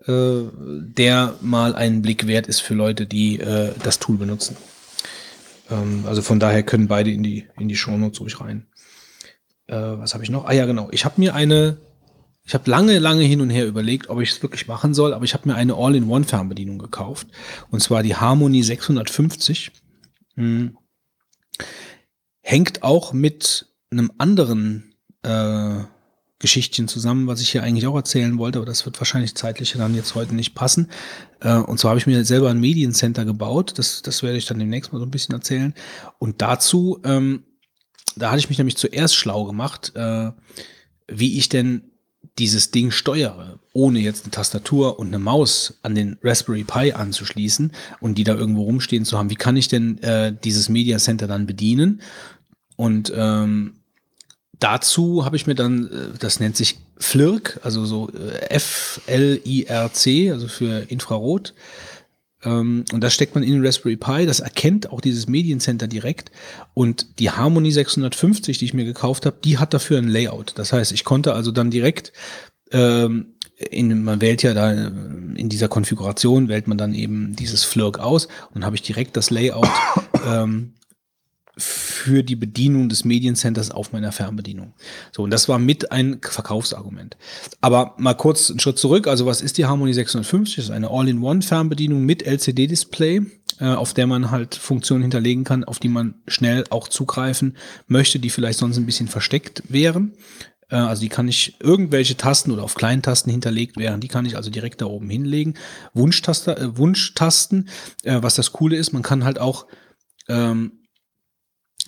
äh, 0.07 0.43
der 0.55 1.35
mal 1.41 1.75
einen 1.75 2.03
Blick 2.03 2.27
wert 2.27 2.47
ist 2.47 2.61
für 2.61 2.75
Leute, 2.75 3.07
die 3.07 3.39
äh, 3.39 3.73
das 3.83 3.99
Tool 3.99 4.17
benutzen. 4.17 4.57
Ähm, 5.71 6.05
also 6.07 6.23
von 6.23 6.41
daher 6.41 6.63
können 6.63 6.89
beide 6.89 7.11
in 7.11 7.23
die, 7.23 7.47
in 7.59 7.69
die 7.69 7.77
Shownotes 7.77 8.21
ruhig 8.21 8.41
rein. 8.41 8.67
Äh, 9.67 9.77
was 9.77 10.15
habe 10.15 10.25
ich 10.25 10.31
noch? 10.31 10.47
Ah 10.47 10.53
ja, 10.53 10.67
genau. 10.67 10.89
Ich 10.91 11.05
habe 11.05 11.21
mir 11.21 11.35
eine, 11.35 11.79
ich 12.47 12.53
habe 12.53 12.71
lange, 12.71 12.99
lange 12.99 13.25
hin 13.25 13.41
und 13.41 13.49
her 13.49 13.67
überlegt, 13.67 14.11
ob 14.11 14.21
ich 14.21 14.31
es 14.31 14.43
wirklich 14.43 14.69
machen 14.69 14.93
soll, 14.93 15.15
aber 15.15 15.25
ich 15.25 15.33
habe 15.33 15.49
mir 15.49 15.55
eine 15.55 15.75
All-in-One-Fernbedienung 15.75 16.79
gekauft. 16.79 17.29
Und 17.71 17.81
zwar 17.81 18.03
die 18.03 18.17
Harmony 18.17 18.63
650. 18.63 19.73
Hm. 20.35 20.77
Hängt 22.43 22.83
auch 22.83 23.15
mit 23.15 23.67
einem 23.91 24.13
anderen 24.19 24.95
äh, 25.23 25.85
Geschichtchen 26.39 26.87
zusammen, 26.87 27.27
was 27.27 27.41
ich 27.41 27.51
hier 27.51 27.63
eigentlich 27.63 27.87
auch 27.87 27.97
erzählen 27.97 28.37
wollte, 28.37 28.59
aber 28.59 28.67
das 28.67 28.85
wird 28.85 29.01
wahrscheinlich 29.01 29.35
zeitlich 29.35 29.73
dann 29.73 29.95
jetzt 29.95 30.15
heute 30.15 30.35
nicht 30.35 30.55
passen. 30.55 30.91
Äh, 31.41 31.57
und 31.57 31.79
zwar 31.79 31.91
habe 31.91 31.99
ich 31.99 32.07
mir 32.07 32.23
selber 32.27 32.51
ein 32.51 32.61
Mediencenter 32.61 33.25
gebaut. 33.25 33.79
Das, 33.79 34.03
das 34.03 34.23
werde 34.23 34.37
ich 34.37 34.45
dann 34.45 34.59
demnächst 34.59 34.93
mal 34.93 34.99
so 34.99 35.07
ein 35.07 35.11
bisschen 35.11 35.35
erzählen. 35.35 35.73
Und 36.19 36.43
dazu, 36.43 37.01
ähm, 37.05 37.45
da 38.17 38.31
hatte 38.31 38.41
ich 38.41 38.51
mich 38.51 38.59
nämlich 38.59 38.77
zuerst 38.77 39.17
schlau 39.17 39.45
gemacht, 39.45 39.93
äh, 39.97 40.33
wie 41.09 41.39
ich 41.39 41.49
denn 41.49 41.94
dieses 42.39 42.71
Ding 42.71 42.91
steuere, 42.91 43.59
ohne 43.73 44.01
jetzt 44.01 44.25
eine 44.25 44.31
Tastatur 44.31 44.99
und 44.99 45.09
eine 45.09 45.19
Maus 45.19 45.79
an 45.83 45.95
den 45.95 46.19
Raspberry 46.23 46.65
Pi 46.65 46.93
anzuschließen 46.93 47.73
und 48.01 48.19
die 48.19 48.25
da 48.25 48.35
irgendwo 48.35 48.63
rumstehen 48.63 49.05
zu 49.05 49.19
haben. 49.19 49.31
Wie 49.31 49.37
kann 49.37 49.57
ich 49.57 49.69
denn 49.69 50.03
äh, 50.03 50.35
dieses 50.45 50.69
Media 50.69 50.99
Center 50.99 51.27
dann 51.27 51.47
bedienen? 51.47 52.01
Und 52.77 53.13
ähm, 53.15 53.75
dazu 54.59 55.25
habe 55.25 55.37
ich 55.37 55.47
mir 55.47 55.55
dann, 55.55 55.87
äh, 55.87 56.19
das 56.19 56.41
nennt 56.41 56.57
sich 56.57 56.79
FLIRC, 56.99 57.61
also 57.63 57.85
so 57.85 58.11
äh, 58.11 58.51
F-L-I-R-C, 58.51 60.31
also 60.31 60.49
für 60.49 60.91
Infrarot. 60.91 61.55
Ähm, 62.45 62.85
und 62.93 63.01
das 63.03 63.15
steckt 63.15 63.35
man 63.35 63.45
in 63.45 63.53
den 63.53 63.67
Raspberry 63.67 63.97
Pi, 63.97 64.27
das 64.27 64.41
erkennt 64.41 64.91
auch 64.91 65.01
dieses 65.01 65.27
Mediencenter 65.29 65.87
direkt. 65.87 66.31
Und 66.75 67.19
die 67.19 67.31
Harmony 67.31 67.73
650, 67.73 68.59
die 68.59 68.65
ich 68.65 68.75
mir 68.75 68.85
gekauft 68.85 69.27
habe, 69.27 69.37
die 69.45 69.59
hat 69.59 69.75
dafür 69.75 69.99
ein 69.99 70.09
Layout. 70.09 70.53
Das 70.57 70.73
heißt, 70.73 70.93
ich 70.93 71.05
konnte 71.05 71.35
also 71.35 71.51
dann 71.51 71.71
direkt 71.71 72.13
ähm, 72.73 73.35
in, 73.57 74.03
man 74.03 74.21
wählt 74.21 74.43
ja 74.43 74.55
da 74.55 74.73
äh, 74.73 74.91
in 75.37 75.49
dieser 75.49 75.69
Konfiguration, 75.69 76.49
wählt 76.49 76.67
man 76.67 76.79
dann 76.79 76.95
eben 76.95 77.37
dieses 77.37 77.65
FLIRC 77.65 77.99
aus 77.99 78.29
und 78.53 78.65
habe 78.65 78.77
ich 78.77 78.83
direkt 78.83 79.17
das 79.17 79.31
Layout 79.31 79.69
ähm, 80.27 80.75
für 81.57 82.23
die 82.25 82.37
Bedienung 82.37 82.89
des 82.89 83.05
Mediencenters 83.05 83.71
auf 83.71 83.93
meiner 83.93 84.13
Fernbedienung. 84.13 84.75
So, 85.13 85.23
und 85.23 85.31
das 85.31 85.49
war 85.49 85.59
mit 85.59 85.93
ein 85.93 86.21
Verkaufsargument. 86.21 87.17
Aber 87.61 87.95
mal 87.99 88.15
kurz 88.15 88.51
einen 88.51 88.59
Schritt 88.59 88.79
zurück. 88.79 89.07
Also, 89.07 89.27
was 89.27 89.41
ist 89.41 89.59
die 89.59 89.67
Harmony 89.67 89.95
650? 89.95 90.57
Das 90.57 90.65
ist 90.67 90.71
eine 90.71 90.91
All-in-One-Fernbedienung 90.91 92.05
mit 92.05 92.25
LCD-Display, 92.27 93.23
äh, 93.61 93.67
auf 93.67 93.95
der 93.95 94.07
man 94.09 94.33
halt 94.33 94.57
Funktionen 94.57 95.03
hinterlegen 95.03 95.45
kann, 95.45 95.63
auf 95.63 95.79
die 95.79 95.89
man 95.89 96.15
schnell 96.27 96.65
auch 96.71 96.89
zugreifen 96.89 97.57
möchte, 97.87 98.19
die 98.19 98.31
vielleicht 98.31 98.59
sonst 98.59 98.77
ein 98.77 98.87
bisschen 98.87 99.09
versteckt 99.09 99.63
wären. 99.69 100.15
Äh, 100.71 100.77
Also 100.77 101.03
die 101.03 101.09
kann 101.09 101.29
ich 101.29 101.57
irgendwelche 101.61 102.17
Tasten 102.17 102.51
oder 102.51 102.65
auf 102.65 102.75
kleinen 102.75 103.03
Tasten 103.03 103.31
hinterlegt 103.31 103.77
wären, 103.77 104.01
die 104.01 104.09
kann 104.09 104.27
ich 104.27 104.37
also 104.37 104.51
direkt 104.51 104.81
da 104.81 104.87
oben 104.87 105.09
hinlegen. 105.09 105.55
Wunschtaster, 105.93 106.59
äh, 106.61 106.77
Wunschtasten, 106.77 107.69
äh, 108.03 108.23
was 108.23 108.35
das 108.35 108.53
Coole 108.53 108.77
ist, 108.77 108.93
man 108.93 109.03
kann 109.03 109.25
halt 109.25 109.39
auch 109.39 109.67
ähm, 110.29 110.81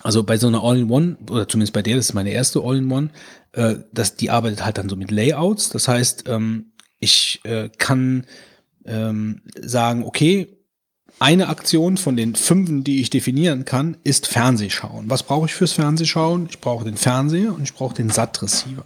also 0.03 0.23
bei 0.23 0.37
so 0.37 0.47
einer 0.47 0.63
All-in-One, 0.63 1.17
oder 1.29 1.47
zumindest 1.47 1.73
bei 1.73 1.81
der, 1.81 1.95
das 1.95 2.07
ist 2.07 2.13
meine 2.13 2.31
erste 2.31 2.61
All-in-One, 2.61 3.09
äh, 3.53 3.75
das, 3.91 4.15
die 4.15 4.29
arbeitet 4.29 4.63
halt 4.63 4.77
dann 4.77 4.89
so 4.89 4.95
mit 4.95 5.11
Layouts. 5.11 5.69
Das 5.69 5.87
heißt, 5.87 6.25
ähm, 6.27 6.71
ich 6.99 7.41
äh, 7.43 7.69
kann 7.77 8.25
ähm, 8.85 9.41
sagen, 9.59 10.03
okay, 10.03 10.57
eine 11.19 11.49
Aktion 11.49 11.97
von 11.97 12.15
den 12.15 12.35
fünf, 12.35 12.83
die 12.83 13.01
ich 13.01 13.09
definieren 13.09 13.65
kann, 13.65 13.97
ist 14.03 14.27
Fernsehschauen. 14.27 15.09
Was 15.09 15.23
brauche 15.23 15.47
ich 15.47 15.55
fürs 15.55 15.73
Fernsehschauen? 15.73 16.47
Ich 16.49 16.61
brauche 16.61 16.85
den 16.85 16.97
Fernseher 16.97 17.53
und 17.53 17.63
ich 17.63 17.73
brauche 17.73 17.95
den 17.95 18.09
SAT-Receiver. 18.11 18.85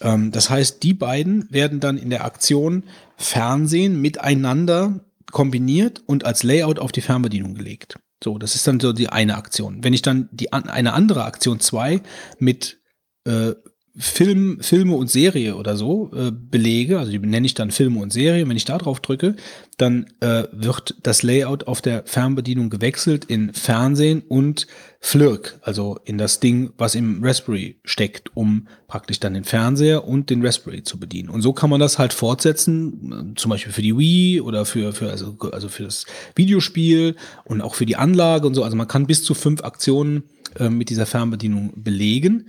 Ähm, 0.00 0.32
das 0.32 0.48
heißt, 0.48 0.82
die 0.82 0.94
beiden 0.94 1.46
werden 1.52 1.80
dann 1.80 1.98
in 1.98 2.08
der 2.08 2.24
Aktion 2.24 2.84
Fernsehen 3.16 4.00
miteinander 4.00 5.00
kombiniert 5.30 6.02
und 6.06 6.24
als 6.24 6.42
Layout 6.42 6.78
auf 6.78 6.92
die 6.92 7.02
Fernbedienung 7.02 7.54
gelegt. 7.54 7.98
So, 8.22 8.38
das 8.38 8.54
ist 8.54 8.66
dann 8.66 8.80
so 8.80 8.92
die 8.92 9.08
eine 9.08 9.36
Aktion. 9.36 9.82
Wenn 9.82 9.94
ich 9.94 10.02
dann 10.02 10.28
die 10.30 10.52
eine 10.52 10.92
andere 10.92 11.24
Aktion 11.24 11.60
2 11.60 12.02
mit 12.38 12.80
äh, 13.24 13.54
Film, 14.00 14.58
Filme 14.60 14.96
und 14.96 15.10
Serie 15.10 15.56
oder 15.56 15.76
so 15.76 16.10
äh, 16.14 16.32
belege, 16.32 16.98
also 16.98 17.12
die 17.12 17.18
nenne 17.18 17.46
ich 17.46 17.54
dann 17.54 17.70
Filme 17.70 18.00
und 18.00 18.12
Serie, 18.12 18.48
wenn 18.48 18.56
ich 18.56 18.64
da 18.64 18.78
drauf 18.78 19.00
drücke, 19.00 19.36
dann 19.76 20.06
äh, 20.20 20.44
wird 20.52 20.96
das 21.02 21.22
Layout 21.22 21.66
auf 21.66 21.82
der 21.82 22.04
Fernbedienung 22.06 22.70
gewechselt 22.70 23.26
in 23.26 23.52
Fernsehen 23.52 24.22
und 24.26 24.66
FLIRC, 25.00 25.58
also 25.62 25.98
in 26.04 26.16
das 26.16 26.40
Ding, 26.40 26.72
was 26.78 26.94
im 26.94 27.22
Raspberry 27.22 27.76
steckt, 27.84 28.34
um 28.34 28.68
praktisch 28.88 29.20
dann 29.20 29.34
den 29.34 29.44
Fernseher 29.44 30.06
und 30.06 30.30
den 30.30 30.44
Raspberry 30.44 30.82
zu 30.82 30.98
bedienen. 30.98 31.28
Und 31.28 31.42
so 31.42 31.52
kann 31.52 31.70
man 31.70 31.80
das 31.80 31.98
halt 31.98 32.14
fortsetzen, 32.14 33.34
äh, 33.34 33.38
zum 33.38 33.50
Beispiel 33.50 33.72
für 33.72 33.82
die 33.82 33.96
Wii 33.96 34.40
oder 34.40 34.64
für, 34.64 34.92
für 34.94 35.10
also, 35.10 35.36
also 35.52 35.68
für 35.68 35.84
das 35.84 36.06
Videospiel 36.34 37.16
und 37.44 37.60
auch 37.60 37.74
für 37.74 37.86
die 37.86 37.96
Anlage 37.96 38.46
und 38.46 38.54
so. 38.54 38.64
Also 38.64 38.76
man 38.76 38.88
kann 38.88 39.06
bis 39.06 39.22
zu 39.24 39.34
fünf 39.34 39.62
Aktionen 39.62 40.24
äh, 40.58 40.68
mit 40.68 40.90
dieser 40.90 41.06
Fernbedienung 41.06 41.72
belegen. 41.76 42.46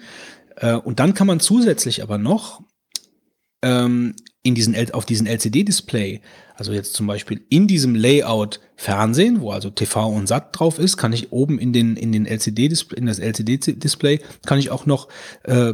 Äh, 0.61 0.75
und 0.75 0.99
dann 0.99 1.13
kann 1.13 1.27
man 1.27 1.39
zusätzlich 1.39 2.01
aber 2.01 2.17
noch 2.17 2.61
ähm, 3.61 4.15
in 4.43 4.55
diesen, 4.55 4.75
auf 4.93 5.05
diesen 5.05 5.27
LCD-Display, 5.27 6.21
also 6.55 6.71
jetzt 6.71 6.93
zum 6.93 7.07
Beispiel 7.07 7.41
in 7.49 7.67
diesem 7.67 7.95
Layout 7.95 8.59
Fernsehen, 8.75 9.41
wo 9.41 9.51
also 9.51 9.69
TV 9.69 10.09
und 10.09 10.27
SAT 10.27 10.59
drauf 10.59 10.79
ist, 10.79 10.97
kann 10.97 11.13
ich 11.13 11.31
oben 11.31 11.59
in 11.59 11.73
den, 11.73 11.95
in 11.95 12.11
den 12.11 12.25
LCD-Display, 12.25 12.97
in 12.97 13.05
das 13.05 13.19
LCD-Display, 13.19 14.21
kann 14.45 14.59
ich 14.59 14.71
auch 14.71 14.85
noch 14.85 15.09
äh, 15.43 15.73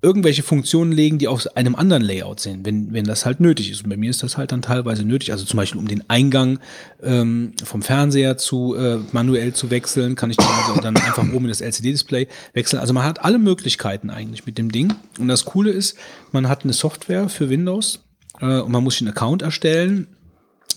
irgendwelche 0.00 0.44
Funktionen 0.44 0.92
legen, 0.92 1.18
die 1.18 1.26
auf 1.26 1.56
einem 1.56 1.74
anderen 1.74 2.02
Layout 2.04 2.38
sind, 2.38 2.64
wenn, 2.64 2.92
wenn 2.92 3.04
das 3.04 3.26
halt 3.26 3.40
nötig 3.40 3.70
ist. 3.70 3.82
Und 3.82 3.90
bei 3.90 3.96
mir 3.96 4.10
ist 4.10 4.22
das 4.22 4.36
halt 4.36 4.52
dann 4.52 4.62
teilweise 4.62 5.04
nötig. 5.04 5.32
Also 5.32 5.44
zum 5.44 5.56
Beispiel, 5.56 5.80
um 5.80 5.88
den 5.88 6.08
Eingang 6.08 6.60
ähm, 7.02 7.52
vom 7.64 7.82
Fernseher 7.82 8.36
zu 8.36 8.76
äh, 8.76 8.98
manuell 9.10 9.54
zu 9.54 9.70
wechseln, 9.70 10.14
kann 10.14 10.30
ich 10.30 10.36
dann, 10.36 10.46
also 10.46 10.80
dann 10.80 10.96
einfach 10.96 11.24
oben 11.24 11.46
in 11.46 11.48
das 11.48 11.60
LCD-Display 11.60 12.28
wechseln. 12.52 12.78
Also 12.78 12.92
man 12.92 13.04
hat 13.04 13.24
alle 13.24 13.38
Möglichkeiten 13.38 14.10
eigentlich 14.10 14.46
mit 14.46 14.56
dem 14.56 14.70
Ding. 14.70 14.94
Und 15.18 15.26
das 15.26 15.44
Coole 15.44 15.70
ist, 15.70 15.96
man 16.30 16.48
hat 16.48 16.62
eine 16.62 16.72
Software 16.72 17.28
für 17.28 17.50
Windows 17.50 18.04
äh, 18.40 18.60
und 18.60 18.70
man 18.70 18.84
muss 18.84 18.94
sich 18.94 19.02
einen 19.02 19.10
Account 19.10 19.42
erstellen 19.42 20.06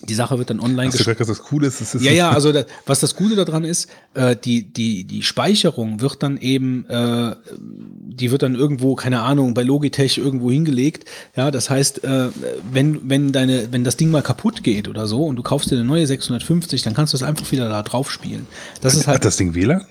die 0.08 0.14
Sache 0.14 0.38
wird 0.38 0.50
dann 0.50 0.60
online 0.60 0.88
Hast 0.88 0.96
du 0.96 0.98
gesagt, 1.00 1.20
dass 1.20 1.28
das 1.28 1.42
cool 1.52 1.64
ist? 1.64 1.82
Das 1.82 1.96
ist 1.96 2.04
ja, 2.04 2.12
ja, 2.12 2.32
also 2.32 2.52
das, 2.52 2.66
was 2.86 3.00
das 3.00 3.16
Gute 3.16 3.36
daran 3.36 3.64
ist, 3.64 3.90
äh, 4.14 4.36
die, 4.36 4.64
die, 4.64 5.04
die 5.04 5.24
Speicherung 5.24 6.02
wird 6.02 6.24
dann 6.24 6.38
eben, 6.38 6.86
äh, 6.88 7.36
die 7.60 8.32
wird 8.32 8.42
dann 8.42 8.56
irgendwo, 8.56 8.96
keine 8.96 9.22
Ahnung, 9.22 9.54
bei 9.54 9.64
Logitech 9.64 10.18
irgendwo 10.18 10.52
hingelegt. 10.52 11.06
Ja, 11.36 11.52
das 11.52 11.70
heißt, 11.70 12.04
äh, 12.04 12.30
wenn, 12.72 13.10
wenn 13.10 13.32
deine, 13.32 13.72
wenn 13.72 13.84
das 13.84 13.98
Ding 13.98 14.12
mal 14.12 14.22
kaputt 14.22 14.64
geht 14.64 14.88
oder 14.88 15.08
so 15.08 15.26
und 15.26 15.36
du 15.36 15.44
kaufst 15.44 15.72
dir 15.72 15.76
eine 15.76 15.86
neue 15.86 16.08
650, 16.08 16.82
dann 16.82 16.94
kannst 16.94 17.14
du 17.14 17.18
es 17.18 17.24
einfach 17.24 17.52
wieder 17.52 17.70
da 17.70 17.84
drauf 17.84 18.12
spielen. 18.12 18.48
Das 18.82 18.96
ist 18.96 19.08
halt. 19.08 19.18
Hat 19.18 19.26
das 19.26 19.38
Ding 19.38 19.54
WLAN? 19.56 19.86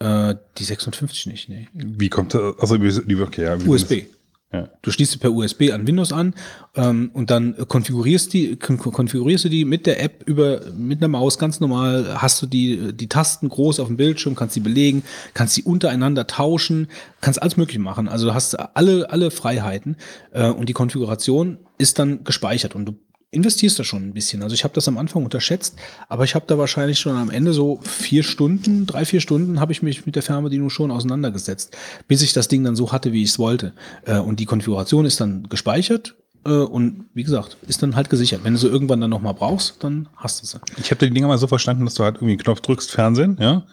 Äh, 0.00 0.36
die 0.56 0.64
650 0.64 1.26
nicht, 1.26 1.48
nee. 1.48 1.68
Wie 1.74 2.08
kommt 2.08 2.32
das? 2.32 2.58
Also, 2.58 2.78
die, 2.78 3.16
okay, 3.20 3.44
ja, 3.44 3.56
USB. 3.66 4.04
Ja. 4.52 4.68
Du 4.82 4.90
schließt 4.90 5.12
sie 5.12 5.18
per 5.18 5.32
USB 5.32 5.70
an 5.70 5.86
Windows 5.86 6.12
an 6.12 6.34
ähm, 6.74 7.10
und 7.14 7.30
dann 7.30 7.54
konfigurierst, 7.68 8.32
die, 8.32 8.56
konfigurierst 8.56 9.44
du 9.44 9.48
die 9.48 9.64
mit 9.64 9.86
der 9.86 10.02
App 10.02 10.24
über 10.26 10.72
mit 10.76 10.98
einer 10.98 11.08
Maus 11.08 11.38
ganz 11.38 11.60
normal. 11.60 12.20
Hast 12.20 12.42
du 12.42 12.46
die, 12.46 12.92
die 12.92 13.08
Tasten 13.08 13.48
groß 13.48 13.78
auf 13.78 13.86
dem 13.86 13.96
Bildschirm, 13.96 14.34
kannst 14.34 14.54
sie 14.54 14.60
belegen, 14.60 15.04
kannst 15.34 15.54
sie 15.54 15.62
untereinander 15.62 16.26
tauschen, 16.26 16.88
kannst 17.20 17.40
alles 17.40 17.56
Mögliche 17.56 17.78
machen. 17.78 18.08
Also 18.08 18.26
du 18.26 18.34
hast 18.34 18.56
alle, 18.56 19.08
alle 19.10 19.30
Freiheiten 19.30 19.96
äh, 20.32 20.48
und 20.48 20.68
die 20.68 20.72
Konfiguration 20.72 21.58
ist 21.78 22.00
dann 22.00 22.24
gespeichert 22.24 22.74
und 22.74 22.86
du 22.86 22.98
investierst 23.32 23.78
da 23.78 23.84
schon 23.84 24.02
ein 24.02 24.12
bisschen. 24.12 24.42
Also 24.42 24.54
ich 24.54 24.64
habe 24.64 24.74
das 24.74 24.88
am 24.88 24.98
Anfang 24.98 25.24
unterschätzt, 25.24 25.76
aber 26.08 26.24
ich 26.24 26.34
habe 26.34 26.46
da 26.48 26.58
wahrscheinlich 26.58 26.98
schon 26.98 27.16
am 27.16 27.30
Ende 27.30 27.52
so 27.52 27.80
vier 27.82 28.22
Stunden, 28.22 28.86
drei, 28.86 29.04
vier 29.04 29.20
Stunden 29.20 29.60
habe 29.60 29.72
ich 29.72 29.82
mich 29.82 30.04
mit 30.04 30.16
der 30.16 30.22
Fernbedienung 30.22 30.70
schon 30.70 30.90
auseinandergesetzt, 30.90 31.76
bis 32.08 32.22
ich 32.22 32.32
das 32.32 32.48
Ding 32.48 32.64
dann 32.64 32.74
so 32.74 32.92
hatte, 32.92 33.12
wie 33.12 33.22
ich 33.22 33.30
es 33.30 33.38
wollte. 33.38 33.72
Äh, 34.04 34.18
und 34.18 34.40
die 34.40 34.46
Konfiguration 34.46 35.04
ist 35.04 35.20
dann 35.20 35.48
gespeichert 35.48 36.16
äh, 36.44 36.50
und 36.50 37.04
wie 37.14 37.22
gesagt, 37.22 37.56
ist 37.68 37.82
dann 37.82 37.94
halt 37.94 38.10
gesichert. 38.10 38.40
Wenn 38.42 38.54
du 38.54 38.58
so 38.58 38.68
irgendwann 38.68 39.00
dann 39.00 39.10
nochmal 39.10 39.34
brauchst, 39.34 39.82
dann 39.84 40.08
hast 40.16 40.42
du 40.42 40.46
sie. 40.46 40.58
Ich 40.78 40.90
habe 40.90 41.06
die 41.06 41.14
Dinger 41.14 41.28
mal 41.28 41.38
so 41.38 41.46
verstanden, 41.46 41.84
dass 41.84 41.94
du 41.94 42.02
halt 42.02 42.16
irgendwie 42.16 42.32
einen 42.32 42.40
Knopf 42.40 42.60
drückst, 42.62 42.90
Fernsehen, 42.90 43.36
ja. 43.40 43.64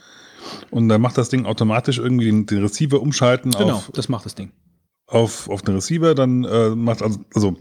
Und 0.70 0.88
dann 0.88 1.02
macht 1.02 1.18
das 1.18 1.30
Ding 1.30 1.46
automatisch 1.46 1.98
irgendwie 1.98 2.26
den, 2.26 2.46
den 2.46 2.62
Receiver 2.62 3.02
umschalten 3.02 3.52
genau, 3.52 3.76
auf. 3.76 3.86
Genau, 3.88 3.96
das 3.96 4.08
macht 4.08 4.26
das 4.26 4.36
Ding. 4.36 4.52
Auf, 5.08 5.50
auf 5.50 5.62
den 5.64 5.76
Receiver, 5.76 6.14
dann 6.14 6.44
äh, 6.44 6.70
macht 6.70 7.02
also, 7.02 7.20
also 7.34 7.56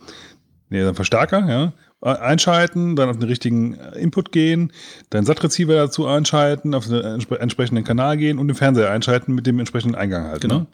nee, 0.68 0.82
dann 0.82 0.94
Verstärker, 0.94 1.48
ja 1.48 1.72
einschalten, 2.00 2.94
dann 2.96 3.08
auf 3.08 3.18
den 3.18 3.28
richtigen 3.28 3.74
äh, 3.74 3.98
Input 3.98 4.32
gehen, 4.32 4.72
deinen 5.10 5.24
SAT-Receiver 5.24 5.74
dazu 5.74 6.06
einschalten, 6.06 6.74
auf 6.74 6.86
den 6.86 7.00
entsprechenden 7.02 7.84
Kanal 7.84 8.16
gehen 8.16 8.38
und 8.38 8.48
den 8.48 8.54
Fernseher 8.54 8.90
einschalten 8.90 9.34
mit 9.34 9.46
dem 9.46 9.58
entsprechenden 9.58 9.94
Eingang 9.94 10.26
halt. 10.26 10.42
Genau. 10.42 10.60
Ne? 10.60 10.66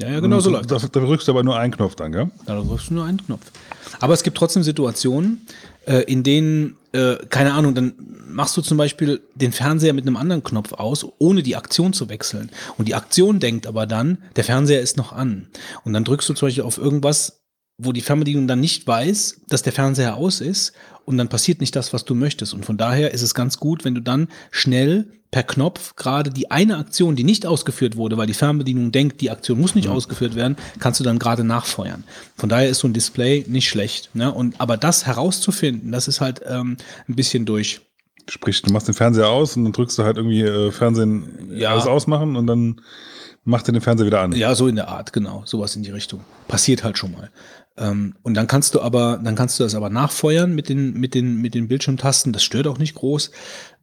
Ja, 0.00 0.10
ja, 0.10 0.20
genau 0.20 0.40
so 0.40 0.50
läuft 0.50 0.70
das. 0.70 0.90
Da 0.90 1.00
drückst 1.00 1.28
du 1.28 1.32
aber 1.32 1.44
nur 1.44 1.56
einen 1.56 1.72
Knopf 1.72 1.94
dann, 1.94 2.10
gell? 2.10 2.30
Ja, 2.48 2.56
da 2.56 2.62
drückst 2.62 2.90
du 2.90 2.94
nur 2.94 3.04
einen 3.04 3.24
Knopf. 3.24 3.52
Aber 4.00 4.12
es 4.12 4.24
gibt 4.24 4.36
trotzdem 4.36 4.64
Situationen, 4.64 5.46
äh, 5.86 6.00
in 6.00 6.24
denen, 6.24 6.76
äh, 6.92 7.14
keine 7.28 7.52
Ahnung, 7.52 7.76
dann 7.76 7.94
machst 8.26 8.56
du 8.56 8.62
zum 8.62 8.76
Beispiel 8.76 9.20
den 9.36 9.52
Fernseher 9.52 9.92
mit 9.92 10.04
einem 10.04 10.16
anderen 10.16 10.42
Knopf 10.42 10.72
aus, 10.72 11.06
ohne 11.18 11.44
die 11.44 11.54
Aktion 11.54 11.92
zu 11.92 12.08
wechseln. 12.08 12.50
Und 12.76 12.88
die 12.88 12.96
Aktion 12.96 13.38
denkt 13.38 13.68
aber 13.68 13.86
dann, 13.86 14.18
der 14.34 14.42
Fernseher 14.42 14.80
ist 14.80 14.96
noch 14.96 15.12
an. 15.12 15.46
Und 15.84 15.92
dann 15.92 16.02
drückst 16.02 16.28
du 16.28 16.34
zum 16.34 16.48
Beispiel 16.48 16.64
auf 16.64 16.78
irgendwas, 16.78 17.43
wo 17.78 17.92
die 17.92 18.00
Fernbedienung 18.00 18.46
dann 18.46 18.60
nicht 18.60 18.86
weiß, 18.86 19.40
dass 19.48 19.62
der 19.62 19.72
Fernseher 19.72 20.16
aus 20.16 20.40
ist 20.40 20.72
und 21.04 21.18
dann 21.18 21.28
passiert 21.28 21.60
nicht 21.60 21.74
das, 21.74 21.92
was 21.92 22.04
du 22.04 22.14
möchtest. 22.14 22.54
Und 22.54 22.64
von 22.64 22.76
daher 22.76 23.12
ist 23.12 23.22
es 23.22 23.34
ganz 23.34 23.58
gut, 23.58 23.84
wenn 23.84 23.94
du 23.94 24.00
dann 24.00 24.28
schnell 24.50 25.06
per 25.30 25.42
Knopf 25.42 25.96
gerade 25.96 26.30
die 26.30 26.52
eine 26.52 26.78
Aktion, 26.78 27.16
die 27.16 27.24
nicht 27.24 27.44
ausgeführt 27.44 27.96
wurde, 27.96 28.16
weil 28.16 28.28
die 28.28 28.34
Fernbedienung 28.34 28.92
denkt, 28.92 29.20
die 29.20 29.32
Aktion 29.32 29.60
muss 29.60 29.74
nicht 29.74 29.88
ausgeführt 29.88 30.36
werden, 30.36 30.56
kannst 30.78 31.00
du 31.00 31.04
dann 31.04 31.18
gerade 31.18 31.42
nachfeuern. 31.42 32.04
Von 32.36 32.48
daher 32.48 32.68
ist 32.68 32.78
so 32.78 32.86
ein 32.86 32.92
Display 32.92 33.44
nicht 33.48 33.68
schlecht. 33.68 34.14
Ne? 34.14 34.32
Und 34.32 34.60
aber 34.60 34.76
das 34.76 35.06
herauszufinden, 35.06 35.90
das 35.90 36.06
ist 36.06 36.20
halt 36.20 36.40
ähm, 36.46 36.76
ein 37.08 37.16
bisschen 37.16 37.46
durch. 37.46 37.80
Sprich, 38.28 38.62
du 38.62 38.72
machst 38.72 38.86
den 38.86 38.94
Fernseher 38.94 39.28
aus 39.28 39.56
und 39.56 39.64
dann 39.64 39.72
drückst 39.72 39.98
du 39.98 40.04
halt 40.04 40.18
irgendwie 40.18 40.42
äh, 40.42 40.70
Fernsehen 40.70 41.50
ja. 41.50 41.72
alles 41.72 41.86
ausmachen 41.86 42.36
und 42.36 42.46
dann 42.46 42.80
macht 43.44 43.68
er 43.68 43.72
den 43.72 43.82
Fernseher 43.82 44.06
wieder 44.06 44.20
an. 44.20 44.32
Ja, 44.32 44.54
so 44.54 44.68
in 44.68 44.76
der 44.76 44.88
Art, 44.88 45.12
genau. 45.12 45.42
Sowas 45.46 45.76
in 45.76 45.82
die 45.82 45.90
Richtung. 45.90 46.20
Passiert 46.48 46.84
halt 46.84 46.96
schon 46.96 47.12
mal. 47.12 47.30
Ähm, 47.76 48.14
und 48.22 48.34
dann 48.34 48.46
kannst 48.46 48.74
du 48.74 48.80
aber, 48.80 49.20
dann 49.22 49.34
kannst 49.34 49.58
du 49.58 49.64
das 49.64 49.74
aber 49.74 49.90
nachfeuern 49.90 50.54
mit 50.54 50.68
den, 50.68 50.94
mit 50.94 51.14
den, 51.14 51.40
mit 51.40 51.54
den 51.54 51.68
Bildschirmtasten. 51.68 52.32
Das 52.32 52.42
stört 52.42 52.66
auch 52.66 52.78
nicht 52.78 52.94
groß. 52.94 53.30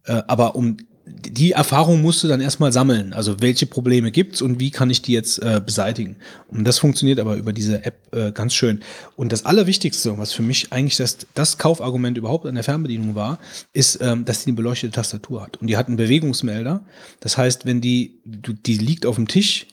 Äh, 0.05 0.23
aber 0.27 0.55
um 0.55 0.77
die 1.05 1.51
Erfahrung 1.51 2.01
musst 2.01 2.23
du 2.23 2.27
dann 2.27 2.41
erstmal 2.41 2.71
sammeln. 2.71 3.13
Also 3.13 3.39
welche 3.39 3.65
Probleme 3.65 4.11
gibt's 4.11 4.41
und 4.41 4.59
wie 4.59 4.71
kann 4.71 4.89
ich 4.89 5.01
die 5.01 5.13
jetzt 5.13 5.39
äh, 5.39 5.61
beseitigen? 5.63 6.17
Und 6.47 6.65
das 6.65 6.79
funktioniert 6.79 7.19
aber 7.19 7.35
über 7.35 7.53
diese 7.53 7.83
App 7.83 7.95
äh, 8.11 8.31
ganz 8.31 8.53
schön. 8.53 8.81
Und 9.15 9.31
das 9.31 9.45
Allerwichtigste, 9.45 10.17
was 10.17 10.31
für 10.31 10.43
mich 10.43 10.71
eigentlich 10.71 10.97
das, 10.97 11.17
das 11.33 11.57
Kaufargument 11.57 12.17
überhaupt 12.17 12.45
an 12.45 12.55
der 12.55 12.63
Fernbedienung 12.63 13.15
war, 13.15 13.39
ist, 13.73 13.99
ähm, 14.01 14.25
dass 14.25 14.43
die 14.43 14.49
eine 14.49 14.55
beleuchtete 14.55 14.93
Tastatur 14.93 15.43
hat. 15.43 15.57
Und 15.57 15.67
die 15.67 15.77
hat 15.77 15.87
einen 15.87 15.97
Bewegungsmelder. 15.97 16.81
Das 17.19 17.37
heißt, 17.37 17.65
wenn 17.65 17.81
die, 17.81 18.19
die 18.23 18.77
liegt 18.77 19.05
auf 19.05 19.15
dem 19.15 19.27
Tisch, 19.27 19.67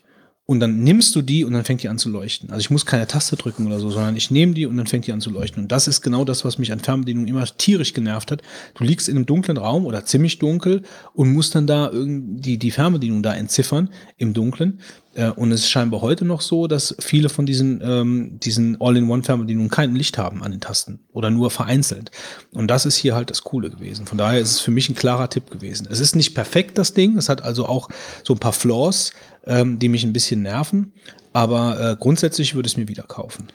und 0.51 0.61
dann 0.61 0.83
nimmst 0.83 1.15
du 1.15 1.21
die 1.21 1.45
und 1.45 1.53
dann 1.53 1.65
fängt 1.65 1.83
die 1.83 1.91
an 1.91 1.99
zu 1.99 2.09
leuchten. 2.09 2.49
Also 2.49 2.61
ich 2.61 2.71
muss 2.71 2.87
keine 2.87 3.07
Taste 3.07 3.37
drücken 3.37 3.67
oder 3.67 3.79
so, 3.79 3.91
sondern 3.91 4.17
ich 4.17 4.31
nehme 4.31 4.55
die 4.55 4.65
und 4.65 4.79
dann 4.79 4.87
fängt 4.87 5.07
die 5.07 5.13
an 5.13 5.21
zu 5.21 5.29
leuchten. 5.29 5.65
Und 5.65 5.73
das 5.73 5.87
ist 5.87 6.01
genau 6.01 6.25
das, 6.25 6.43
was 6.43 6.57
mich 6.57 6.73
an 6.73 6.81
Fernbedienungen 6.81 7.29
immer 7.29 7.45
tierisch 7.45 7.93
genervt 7.93 8.31
hat. 8.31 8.41
Du 8.73 8.83
liegst 8.83 9.11
in 9.11 9.17
einem 9.17 9.27
dunklen 9.27 9.59
Raum 9.59 9.85
oder 9.85 10.07
ziemlich 10.07 10.39
dunkel 10.39 10.85
und 11.13 11.35
musst 11.35 11.55
dann 11.55 11.67
da 11.67 11.91
irgendwie 11.91 12.57
die 12.57 12.71
Fernbedienung 12.71 13.23
da 13.23 13.35
entziffern 13.35 13.91
im 14.17 14.33
Dunkeln. 14.33 14.81
Äh, 15.19 15.31
und 15.33 15.53
es 15.53 15.61
ist 15.61 15.71
scheinbar 15.71 16.01
heute 16.01 16.25
noch 16.25 16.41
so, 16.41 16.67
dass 16.67 16.95
viele 16.99 17.29
von 17.29 17.45
diesen, 17.45 17.83
ähm, 17.83 18.39
diesen 18.41 18.81
All-in-One-Fernbedienungen 18.81 19.69
kein 19.69 19.95
Licht 19.95 20.17
haben 20.17 20.43
an 20.43 20.53
den 20.53 20.61
Tasten 20.61 21.01
oder 21.13 21.29
nur 21.29 21.51
vereinzelt. 21.51 22.11
Und 22.53 22.69
das 22.69 22.87
ist 22.87 22.97
hier 22.97 23.15
halt 23.15 23.29
das 23.29 23.43
Coole 23.43 23.69
gewesen. 23.69 24.07
Von 24.07 24.17
daher 24.17 24.41
ist 24.41 24.53
es 24.53 24.61
für 24.61 24.71
mich 24.71 24.89
ein 24.89 24.95
klarer 24.95 25.29
Tipp 25.29 25.51
gewesen. 25.51 25.89
Es 25.91 26.01
ist 26.01 26.15
nicht 26.15 26.35
perfekt, 26.35 26.79
das 26.79 26.95
Ding. 26.95 27.19
Es 27.19 27.29
hat 27.29 27.43
also 27.43 27.67
auch 27.67 27.89
so 28.23 28.35
ein 28.35 28.39
paar 28.39 28.53
Flaws, 28.53 29.13
ähm, 29.49 29.79
die 29.79 29.89
mich 29.89 30.05
ein 30.05 30.13
bisschen 30.13 30.43
nerven. 30.43 30.93
Aber 31.33 31.93
äh, 31.93 31.97
grundsätzlich 31.99 32.55
würde 32.55 32.67
ich 32.67 32.75
es 32.75 32.77
mir 32.77 32.89
wieder 32.89 33.03
kaufen. 33.03 33.49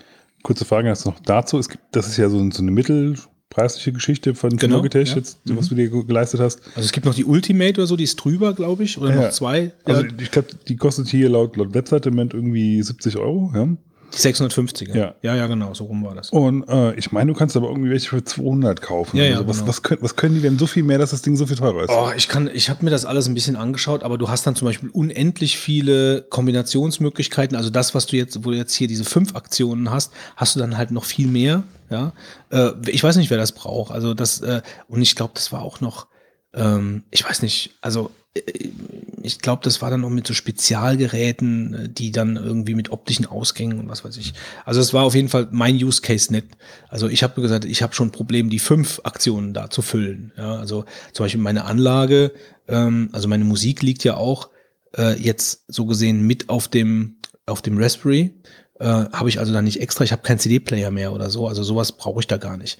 Kurze 0.43 0.65
Frage 0.65 0.89
jetzt 0.89 1.05
noch 1.05 1.19
dazu. 1.19 1.57
Es 1.57 1.69
gibt, 1.69 1.83
das 1.91 2.07
ist 2.07 2.17
ja 2.17 2.29
so, 2.29 2.37
so 2.51 2.61
eine 2.61 2.71
mittelpreisliche 2.71 3.93
Geschichte 3.93 4.35
von 4.35 4.57
genau, 4.57 4.77
Logitech, 4.77 5.09
ja. 5.09 5.15
jetzt, 5.15 5.39
was 5.45 5.69
mhm. 5.71 5.75
du 5.75 5.75
dir 5.75 6.03
geleistet 6.03 6.39
hast. 6.41 6.61
Also 6.75 6.81
es 6.81 6.91
gibt 6.91 7.05
noch 7.05 7.15
die 7.15 7.25
Ultimate 7.25 7.79
oder 7.79 7.87
so, 7.87 7.95
die 7.95 8.03
ist 8.03 8.17
drüber, 8.17 8.53
glaube 8.53 8.83
ich, 8.83 8.97
oder 8.97 9.15
ja. 9.15 9.21
noch 9.21 9.29
zwei. 9.29 9.71
Also 9.85 10.03
ich 10.19 10.31
glaube, 10.31 10.49
die 10.67 10.75
kostet 10.75 11.07
hier 11.07 11.29
laut, 11.29 11.55
laut 11.55 11.73
Webseite 11.73 12.09
im 12.09 12.15
Moment 12.15 12.33
irgendwie 12.33 12.81
70 12.81 13.17
Euro. 13.17 13.51
Ja. 13.55 13.69
Die 14.13 14.17
650er. 14.17 14.95
Ja. 14.95 15.15
ja, 15.21 15.35
ja, 15.35 15.47
genau, 15.47 15.73
so 15.73 15.85
rum 15.85 16.03
war 16.03 16.13
das. 16.13 16.29
Und 16.29 16.67
äh, 16.69 16.93
ich 16.95 17.11
meine, 17.11 17.31
du 17.31 17.37
kannst 17.37 17.57
aber 17.57 17.67
irgendwie 17.69 17.89
welche 17.89 18.09
für 18.09 18.23
200 18.23 18.81
kaufen. 18.81 19.17
Ja, 19.17 19.23
ja, 19.23 19.31
also 19.37 19.47
was, 19.47 19.57
genau. 19.57 19.69
was, 19.69 19.81
können, 19.81 20.01
was 20.03 20.15
können 20.15 20.35
die 20.35 20.41
denn 20.41 20.59
so 20.59 20.67
viel 20.67 20.83
mehr, 20.83 20.99
dass 20.99 21.11
das 21.11 21.23
Ding 21.23 21.35
so 21.35 21.47
viel 21.47 21.57
teurer 21.57 21.83
ist? 21.83 21.89
Oh, 21.89 22.11
ich 22.15 22.27
kann, 22.27 22.49
ich 22.53 22.69
habe 22.69 22.85
mir 22.85 22.91
das 22.91 23.05
alles 23.05 23.27
ein 23.27 23.33
bisschen 23.33 23.55
angeschaut, 23.55 24.03
aber 24.03 24.17
du 24.17 24.29
hast 24.29 24.45
dann 24.45 24.55
zum 24.55 24.67
Beispiel 24.67 24.89
unendlich 24.89 25.57
viele 25.57 26.21
Kombinationsmöglichkeiten. 26.29 27.57
Also 27.57 27.69
das, 27.69 27.95
was 27.95 28.05
du 28.05 28.17
jetzt, 28.17 28.45
wo 28.45 28.51
du 28.51 28.57
jetzt 28.57 28.75
hier 28.75 28.87
diese 28.87 29.03
fünf 29.03 29.35
Aktionen 29.35 29.89
hast, 29.89 30.13
hast 30.35 30.55
du 30.55 30.59
dann 30.59 30.77
halt 30.77 30.91
noch 30.91 31.05
viel 31.05 31.27
mehr. 31.27 31.63
Ja, 31.89 32.13
äh, 32.51 32.71
ich 32.87 33.03
weiß 33.03 33.17
nicht, 33.17 33.29
wer 33.29 33.37
das 33.37 33.51
braucht. 33.51 33.91
Also 33.91 34.13
das 34.13 34.41
äh, 34.41 34.61
und 34.87 35.01
ich 35.01 35.15
glaube, 35.15 35.33
das 35.35 35.51
war 35.51 35.61
auch 35.61 35.81
noch, 35.81 36.07
ähm, 36.53 37.03
ich 37.11 37.27
weiß 37.27 37.41
nicht, 37.41 37.75
also 37.81 38.11
ich 38.35 39.39
glaube, 39.39 39.61
das 39.63 39.81
war 39.81 39.91
dann 39.91 40.01
noch 40.01 40.09
mit 40.09 40.25
so 40.25 40.33
Spezialgeräten, 40.33 41.93
die 41.93 42.11
dann 42.11 42.35
irgendwie 42.35 42.73
mit 42.73 42.89
optischen 42.89 43.25
Ausgängen 43.25 43.79
und 43.79 43.89
was 43.89 44.03
weiß 44.03 44.17
ich. 44.17 44.33
Also 44.65 44.81
es 44.81 44.93
war 44.93 45.03
auf 45.03 45.13
jeden 45.13 45.29
Fall 45.29 45.47
mein 45.51 45.75
Use 45.75 46.01
Case 46.01 46.31
nicht. 46.31 46.47
Also 46.89 47.07
ich 47.07 47.23
habe 47.23 47.39
gesagt, 47.41 47.65
ich 47.65 47.83
habe 47.83 47.93
schon 47.93 48.07
ein 48.07 48.11
Problem, 48.11 48.49
die 48.49 48.59
fünf 48.59 48.99
Aktionen 49.03 49.53
da 49.53 49.69
zu 49.69 49.81
füllen. 49.81 50.33
Ja, 50.35 50.55
also 50.55 50.85
zum 51.13 51.25
Beispiel 51.25 51.41
meine 51.41 51.65
Anlage, 51.65 52.33
ähm, 52.67 53.09
also 53.11 53.27
meine 53.27 53.45
Musik 53.45 53.81
liegt 53.83 54.03
ja 54.03 54.17
auch 54.17 54.49
äh, 54.97 55.13
jetzt 55.21 55.63
so 55.67 55.85
gesehen 55.85 56.25
mit 56.25 56.49
auf 56.49 56.67
dem 56.67 57.17
auf 57.45 57.61
dem 57.61 57.77
Raspberry 57.77 58.33
äh, 58.79 58.85
habe 58.85 59.29
ich 59.29 59.39
also 59.39 59.53
dann 59.53 59.65
nicht 59.65 59.81
extra, 59.81 60.03
ich 60.03 60.11
habe 60.11 60.23
keinen 60.23 60.39
CD-Player 60.39 60.91
mehr 60.91 61.13
oder 61.13 61.29
so, 61.29 61.47
also 61.47 61.63
sowas 61.63 61.91
brauche 61.91 62.19
ich 62.19 62.27
da 62.27 62.37
gar 62.37 62.57
nicht. 62.57 62.79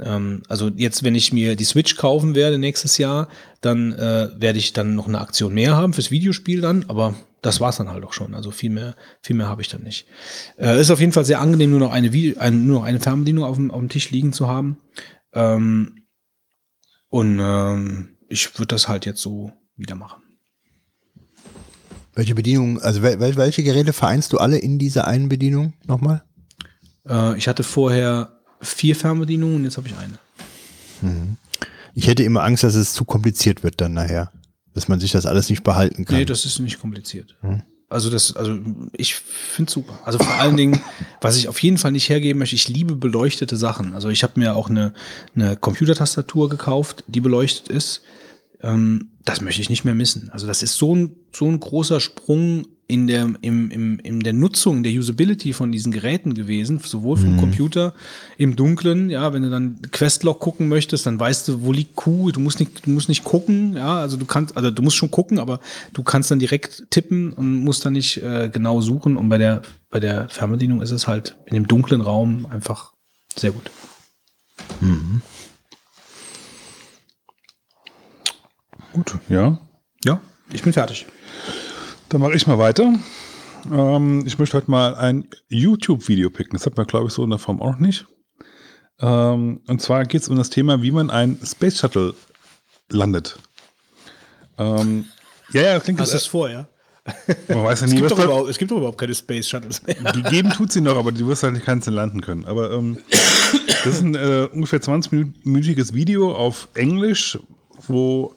Ähm, 0.00 0.42
also 0.48 0.68
jetzt, 0.68 1.04
wenn 1.04 1.14
ich 1.14 1.32
mir 1.32 1.56
die 1.56 1.64
Switch 1.64 1.96
kaufen 1.96 2.34
werde 2.34 2.58
nächstes 2.58 2.98
Jahr, 2.98 3.28
dann 3.60 3.92
äh, 3.92 4.28
werde 4.36 4.58
ich 4.58 4.72
dann 4.72 4.94
noch 4.94 5.08
eine 5.08 5.20
Aktion 5.20 5.54
mehr 5.54 5.76
haben 5.76 5.92
fürs 5.92 6.10
Videospiel 6.10 6.60
dann, 6.60 6.84
aber 6.88 7.14
das 7.42 7.60
war's 7.60 7.76
dann 7.76 7.90
halt 7.90 8.04
auch 8.04 8.12
schon. 8.12 8.34
Also 8.34 8.50
viel 8.50 8.70
mehr, 8.70 8.96
viel 9.22 9.36
mehr 9.36 9.48
habe 9.48 9.62
ich 9.62 9.68
dann 9.68 9.82
nicht. 9.82 10.06
Äh, 10.58 10.80
ist 10.80 10.90
auf 10.90 11.00
jeden 11.00 11.12
Fall 11.12 11.24
sehr 11.24 11.40
angenehm, 11.40 11.70
nur 11.70 11.80
noch 11.80 11.92
eine, 11.92 12.12
Video, 12.12 12.38
ein, 12.40 12.66
nur 12.66 12.80
noch 12.80 12.86
eine 12.86 13.00
Fernbedienung 13.00 13.44
auf 13.44 13.56
dem, 13.56 13.70
auf 13.70 13.78
dem 13.78 13.88
Tisch 13.88 14.10
liegen 14.10 14.32
zu 14.32 14.48
haben. 14.48 14.78
Ähm, 15.32 16.04
und 17.08 17.38
ähm, 17.40 18.16
ich 18.28 18.58
würde 18.58 18.74
das 18.74 18.88
halt 18.88 19.06
jetzt 19.06 19.22
so 19.22 19.52
wieder 19.76 19.94
machen. 19.94 20.22
Welche 22.18 22.34
Bedienung, 22.34 22.80
also 22.82 23.00
wel, 23.02 23.20
wel- 23.20 23.36
welche 23.36 23.62
Geräte 23.62 23.92
vereinst 23.92 24.32
du 24.32 24.38
alle 24.38 24.58
in 24.58 24.80
dieser 24.80 25.06
einen 25.06 25.28
Bedienung 25.28 25.74
nochmal? 25.86 26.24
Äh, 27.08 27.38
ich 27.38 27.46
hatte 27.46 27.62
vorher 27.62 28.40
vier 28.60 28.96
Fernbedienungen 28.96 29.54
und 29.54 29.62
jetzt 29.64 29.76
habe 29.76 29.86
ich 29.86 29.94
eine. 29.96 31.36
Ich 31.94 32.08
hätte 32.08 32.24
immer 32.24 32.42
Angst, 32.42 32.64
dass 32.64 32.74
es 32.74 32.92
zu 32.92 33.04
kompliziert 33.04 33.62
wird 33.62 33.80
dann 33.80 33.92
nachher. 33.92 34.32
Dass 34.74 34.88
man 34.88 34.98
sich 34.98 35.12
das 35.12 35.26
alles 35.26 35.48
nicht 35.48 35.62
behalten 35.62 36.04
kann. 36.04 36.16
Nee, 36.16 36.24
das 36.24 36.44
ist 36.44 36.58
nicht 36.58 36.80
kompliziert. 36.80 37.36
Also 37.88 38.10
das, 38.10 38.34
also 38.34 38.58
ich 38.94 39.14
finde 39.14 39.70
super. 39.70 40.00
Also 40.04 40.18
vor 40.18 40.34
allen 40.40 40.56
Dingen, 40.56 40.80
was 41.20 41.36
ich 41.36 41.46
auf 41.46 41.62
jeden 41.62 41.78
Fall 41.78 41.92
nicht 41.92 42.08
hergeben 42.08 42.40
möchte, 42.40 42.56
ich 42.56 42.68
liebe 42.68 42.96
beleuchtete 42.96 43.56
Sachen. 43.56 43.94
Also 43.94 44.08
ich 44.08 44.24
habe 44.24 44.40
mir 44.40 44.56
auch 44.56 44.68
eine, 44.68 44.92
eine 45.36 45.56
Computertastatur 45.56 46.48
gekauft, 46.48 47.04
die 47.06 47.20
beleuchtet 47.20 47.68
ist. 47.68 48.02
Ähm, 48.60 49.12
das 49.28 49.40
möchte 49.42 49.60
ich 49.60 49.68
nicht 49.68 49.84
mehr 49.84 49.94
missen. 49.94 50.30
Also 50.32 50.46
das 50.46 50.62
ist 50.62 50.76
so 50.76 50.94
ein, 50.94 51.16
so 51.34 51.46
ein 51.46 51.60
großer 51.60 52.00
Sprung 52.00 52.66
in 52.90 53.06
der, 53.06 53.28
im, 53.42 53.70
im, 53.70 53.98
in 53.98 54.20
der 54.20 54.32
Nutzung, 54.32 54.82
der 54.82 54.92
Usability 54.92 55.52
von 55.52 55.70
diesen 55.70 55.92
Geräten 55.92 56.32
gewesen, 56.32 56.80
sowohl 56.82 57.18
vom 57.18 57.36
Computer 57.36 57.92
im 58.38 58.56
Dunkeln, 58.56 59.10
ja, 59.10 59.34
wenn 59.34 59.42
du 59.42 59.50
dann 59.50 59.82
Questlog 59.92 60.40
gucken 60.40 60.68
möchtest, 60.68 61.04
dann 61.04 61.20
weißt 61.20 61.48
du, 61.48 61.62
wo 61.62 61.72
liegt 61.72 61.96
Q, 61.96 62.30
du 62.30 62.40
musst 62.40 62.60
nicht, 62.60 62.86
du 62.86 62.90
musst 62.90 63.10
nicht 63.10 63.24
gucken, 63.24 63.76
ja, 63.76 63.98
also 63.98 64.16
du 64.16 64.24
kannst, 64.24 64.56
also 64.56 64.70
du 64.70 64.82
musst 64.82 64.96
schon 64.96 65.10
gucken, 65.10 65.38
aber 65.38 65.60
du 65.92 66.02
kannst 66.02 66.30
dann 66.30 66.38
direkt 66.38 66.86
tippen 66.88 67.34
und 67.34 67.62
musst 67.62 67.84
dann 67.84 67.92
nicht 67.92 68.22
äh, 68.22 68.48
genau 68.50 68.80
suchen 68.80 69.18
und 69.18 69.28
bei 69.28 69.36
der, 69.36 69.60
bei 69.90 70.00
der 70.00 70.30
Fernbedienung 70.30 70.80
ist 70.80 70.90
es 70.90 71.06
halt 71.06 71.36
in 71.44 71.52
dem 71.52 71.68
dunklen 71.68 72.00
Raum 72.00 72.46
einfach 72.46 72.94
sehr 73.36 73.50
gut. 73.50 73.70
Gut, 78.98 79.14
ja. 79.28 79.60
Ja, 80.04 80.20
ich 80.52 80.64
bin 80.64 80.72
fertig. 80.72 81.06
Dann 82.08 82.20
mache 82.20 82.34
ich 82.34 82.48
mal 82.48 82.58
weiter. 82.58 82.94
Ähm, 83.70 84.24
ich 84.26 84.40
möchte 84.40 84.56
heute 84.56 84.68
mal 84.68 84.96
ein 84.96 85.28
YouTube-Video 85.48 86.30
picken. 86.30 86.54
Das 86.54 86.66
hat 86.66 86.76
man, 86.76 86.84
glaube 86.84 87.06
ich, 87.06 87.12
so 87.12 87.22
in 87.22 87.30
der 87.30 87.38
Form 87.38 87.62
auch 87.62 87.78
nicht. 87.78 88.06
Ähm, 88.98 89.60
und 89.68 89.80
zwar 89.80 90.04
geht 90.04 90.22
es 90.22 90.28
um 90.28 90.34
das 90.34 90.50
Thema, 90.50 90.82
wie 90.82 90.90
man 90.90 91.10
ein 91.10 91.38
Space 91.44 91.78
Shuttle 91.78 92.14
landet. 92.90 93.38
Ähm, 94.58 95.04
ja, 95.52 95.62
ja, 95.62 95.74
das 95.74 95.84
klingt 95.84 96.00
Hast 96.00 96.10
du 96.10 96.16
jetzt, 96.16 96.24
es 96.24 96.28
vor, 96.28 96.50
ja? 96.50 96.66
man 97.46 97.62
weiß 97.62 97.82
ja 97.82 97.86
Es 97.86 97.92
nie, 97.92 98.00
gibt, 98.00 98.10
was 98.10 98.18
da, 98.18 98.24
überhaupt, 98.24 98.50
es 98.50 98.58
gibt 98.58 98.72
doch 98.72 98.78
überhaupt 98.78 98.98
keine 98.98 99.14
Space 99.14 99.48
Shuttles 99.48 99.80
mehr. 99.86 99.94
gegeben 99.94 100.50
tut 100.50 100.72
sie 100.72 100.80
noch, 100.80 100.96
aber 100.96 101.12
du 101.12 101.24
wirst 101.28 101.44
halt 101.44 101.52
nicht 101.52 101.66
keins 101.66 101.86
landen 101.86 102.20
können. 102.20 102.46
Aber 102.46 102.72
ähm, 102.72 102.98
das 103.84 103.86
ist 103.86 104.02
ein 104.02 104.16
äh, 104.16 104.48
ungefähr 104.52 104.80
20-minütiges 104.80 105.94
Video 105.94 106.34
auf 106.34 106.66
Englisch, 106.74 107.38
wo 107.86 108.34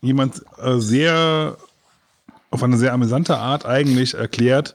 jemand 0.00 0.42
äh, 0.58 0.78
sehr 0.78 1.56
auf 2.50 2.62
eine 2.62 2.78
sehr 2.78 2.92
amüsante 2.92 3.38
Art 3.38 3.64
eigentlich 3.64 4.14
erklärt, 4.14 4.74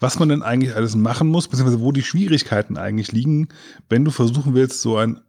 was 0.00 0.18
man 0.18 0.28
denn 0.28 0.42
eigentlich 0.42 0.74
alles 0.74 0.96
machen 0.96 1.28
muss, 1.28 1.48
beziehungsweise 1.48 1.80
wo 1.80 1.92
die 1.92 2.02
Schwierigkeiten 2.02 2.76
eigentlich 2.76 3.12
liegen, 3.12 3.48
wenn 3.88 4.04
du 4.04 4.10
versuchen 4.10 4.54
willst, 4.54 4.82
so 4.82 4.96
ein 4.96 5.20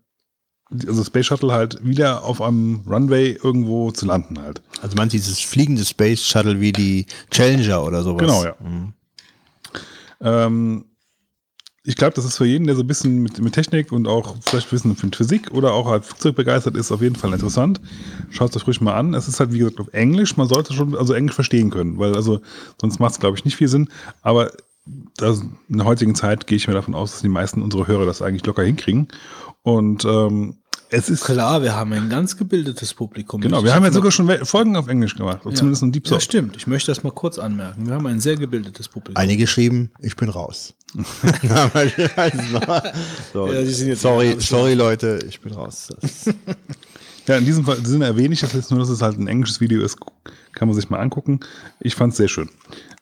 also 0.88 1.04
Space 1.04 1.28
Shuttle 1.28 1.54
halt 1.54 1.86
wieder 1.86 2.24
auf 2.24 2.42
einem 2.42 2.82
Runway 2.88 3.38
irgendwo 3.42 3.92
zu 3.92 4.08
landen 4.08 4.42
halt. 4.42 4.64
Also 4.82 4.96
man 4.96 5.10
dieses 5.10 5.40
fliegende 5.40 5.86
Space 5.86 6.26
Shuttle 6.26 6.60
wie 6.60 6.72
die 6.72 7.06
Challenger 7.30 7.84
oder 7.84 8.02
sowas. 8.02 8.22
Genau, 8.22 8.44
ja. 8.44 8.56
Ähm, 10.22 10.86
ich 11.88 11.96
glaube, 11.96 12.14
das 12.16 12.26
ist 12.26 12.38
für 12.38 12.46
jeden, 12.46 12.66
der 12.66 12.76
so 12.76 12.82
ein 12.82 12.88
bisschen 12.88 13.22
mit, 13.22 13.40
mit 13.40 13.54
Technik 13.54 13.92
und 13.92 14.08
auch 14.08 14.36
vielleicht 14.42 14.70
bisschen 14.72 14.96
mit 15.00 15.16
Physik 15.16 15.52
oder 15.52 15.74
auch 15.74 15.88
halt 15.88 16.04
Flugzeug 16.04 16.36
begeistert 16.36 16.76
ist, 16.76 16.92
auf 16.92 17.02
jeden 17.02 17.16
Fall 17.16 17.32
interessant. 17.32 17.80
Schaut 18.32 18.50
es 18.50 18.58
euch 18.58 18.68
ruhig 18.68 18.82
mal 18.82 18.96
an. 18.96 19.14
Es 19.14 19.28
ist 19.28 19.40
halt, 19.40 19.54
wie 19.54 19.60
gesagt, 19.60 19.80
auf 19.80 19.94
Englisch. 19.94 20.36
Man 20.36 20.48
sollte 20.48 20.74
schon 20.74 20.96
also 20.96 21.14
Englisch 21.14 21.36
verstehen 21.36 21.70
können, 21.70 22.00
weil 22.00 22.16
also 22.16 22.42
sonst 22.82 23.00
macht 23.00 23.14
es, 23.14 23.20
glaube 23.20 23.38
ich, 23.38 23.46
nicht 23.46 23.56
viel 23.56 23.68
Sinn. 23.68 23.90
Aber 24.24 24.52
das, 25.18 25.42
in 25.70 25.78
der 25.78 25.86
heutigen 25.86 26.16
Zeit 26.16 26.48
gehe 26.48 26.58
ich 26.58 26.68
mir 26.68 26.74
davon 26.74 26.96
aus, 26.96 27.12
dass 27.12 27.22
die 27.22 27.30
meisten 27.30 27.62
unserer 27.62 27.88
Hörer 27.88 28.06
das 28.06 28.24
eigentlich 28.24 28.46
locker 28.46 28.64
hinkriegen. 28.64 29.08
Und 29.62 30.06
ähm, 30.06 30.58
es 30.90 31.10
ist 31.10 31.24
Klar, 31.24 31.62
wir 31.64 31.76
haben 31.76 31.92
ein 31.94 32.10
ganz 32.10 32.38
gebildetes 32.38 32.94
Publikum. 32.94 33.42
genau, 33.42 33.64
wir 33.64 33.74
haben 33.74 33.84
hab 33.84 33.90
ja 33.92 33.94
sogar 33.94 34.12
schon 34.12 34.28
Folgen 34.46 34.76
auf 34.76 34.88
Englisch 34.88 35.16
gemacht, 35.16 35.42
Ja. 35.46 35.52
zumindest 35.54 35.84
in 35.84 35.92
Deep 35.92 36.06
Ja, 36.06 36.12
Soft. 36.12 36.24
stimmt. 36.26 36.56
Ich 36.58 36.68
möchte 36.68 36.92
das 36.92 37.04
mal 37.04 37.12
kurz 37.12 37.38
anmerken. 37.40 37.88
Wir 37.88 37.94
haben 37.96 38.06
ein 38.08 38.20
sehr 38.20 38.36
gebildetes 38.36 38.88
Publikum. 38.88 39.18
Einige 39.22 39.44
geschrieben, 39.44 39.92
ich 40.00 40.16
bin 40.16 40.30
raus. 40.30 40.74
so, 43.34 43.48
Ja, 43.52 43.66
sind 43.66 43.88
jetzt- 43.90 44.02
sorry, 44.02 44.36
sorry 44.40 44.74
Leute, 44.74 45.20
ich 45.28 45.40
bin 45.42 45.54
raus. 45.54 45.90
Ja, 47.28 47.38
in 47.38 47.46
diesem 47.46 47.66
Fall 47.66 47.84
Sinne 47.84 48.06
erwähne 48.06 48.36
ich 48.36 48.42
das 48.42 48.54
jetzt 48.54 48.70
nur, 48.70 48.80
dass 48.80 48.90
es 48.90 49.02
halt 49.02 49.18
ein 49.18 49.28
englisches 49.28 49.60
Video 49.60 49.82
ist. 49.84 49.98
Kann 50.54 50.68
man 50.68 50.76
sich 50.76 50.92
mal 50.92 51.00
angucken. 51.00 51.40
Ich 51.80 51.96
fand 51.96 52.12
es 52.12 52.18
sehr 52.18 52.28
schön. 52.28 52.52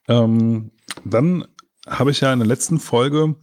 Ähm, 0.07 0.71
dann 1.03 1.43
habe 1.87 2.11
ich 2.11 2.21
ja 2.21 2.31
in 2.31 2.39
der 2.39 2.47
letzten 2.47 2.79
Folge 2.79 3.35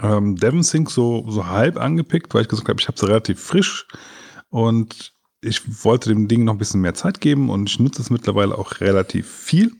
ähm, 0.00 0.36
Devon 0.36 0.62
Sync 0.62 0.90
so, 0.90 1.24
so 1.28 1.46
halb 1.46 1.78
angepickt, 1.78 2.34
weil 2.34 2.42
ich 2.42 2.48
gesagt 2.48 2.68
habe, 2.68 2.80
ich 2.80 2.88
habe 2.88 2.96
es 2.96 3.08
relativ 3.08 3.40
frisch 3.40 3.86
und 4.50 5.14
ich 5.40 5.84
wollte 5.84 6.08
dem 6.08 6.28
Ding 6.28 6.44
noch 6.44 6.54
ein 6.54 6.58
bisschen 6.58 6.80
mehr 6.80 6.94
Zeit 6.94 7.20
geben 7.20 7.50
und 7.50 7.68
ich 7.68 7.78
nutze 7.78 8.02
es 8.02 8.10
mittlerweile 8.10 8.56
auch 8.56 8.80
relativ 8.80 9.30
viel. 9.30 9.72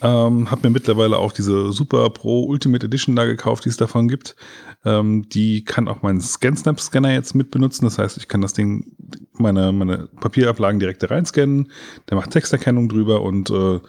Ähm, 0.00 0.50
habe 0.50 0.68
mir 0.68 0.72
mittlerweile 0.72 1.18
auch 1.18 1.32
diese 1.32 1.72
Super 1.72 2.08
Pro 2.10 2.44
Ultimate 2.44 2.86
Edition 2.86 3.16
da 3.16 3.24
gekauft, 3.24 3.64
die 3.64 3.68
es 3.68 3.76
davon 3.76 4.06
gibt. 4.06 4.36
Ähm, 4.84 5.28
die 5.28 5.64
kann 5.64 5.88
auch 5.88 6.02
meinen 6.02 6.20
ScanSnap-Scanner 6.20 7.12
jetzt 7.12 7.34
mit 7.34 7.50
benutzen. 7.50 7.84
Das 7.84 7.98
heißt, 7.98 8.16
ich 8.16 8.28
kann 8.28 8.40
das 8.40 8.52
Ding, 8.52 8.92
meine, 9.32 9.72
meine 9.72 10.08
Papierablagen 10.20 10.78
direkt 10.78 11.02
da 11.02 11.08
reinscannen. 11.08 11.72
Der 12.08 12.16
macht 12.16 12.30
Texterkennung 12.30 12.88
drüber 12.88 13.22
und 13.22 13.50
äh, 13.50 13.80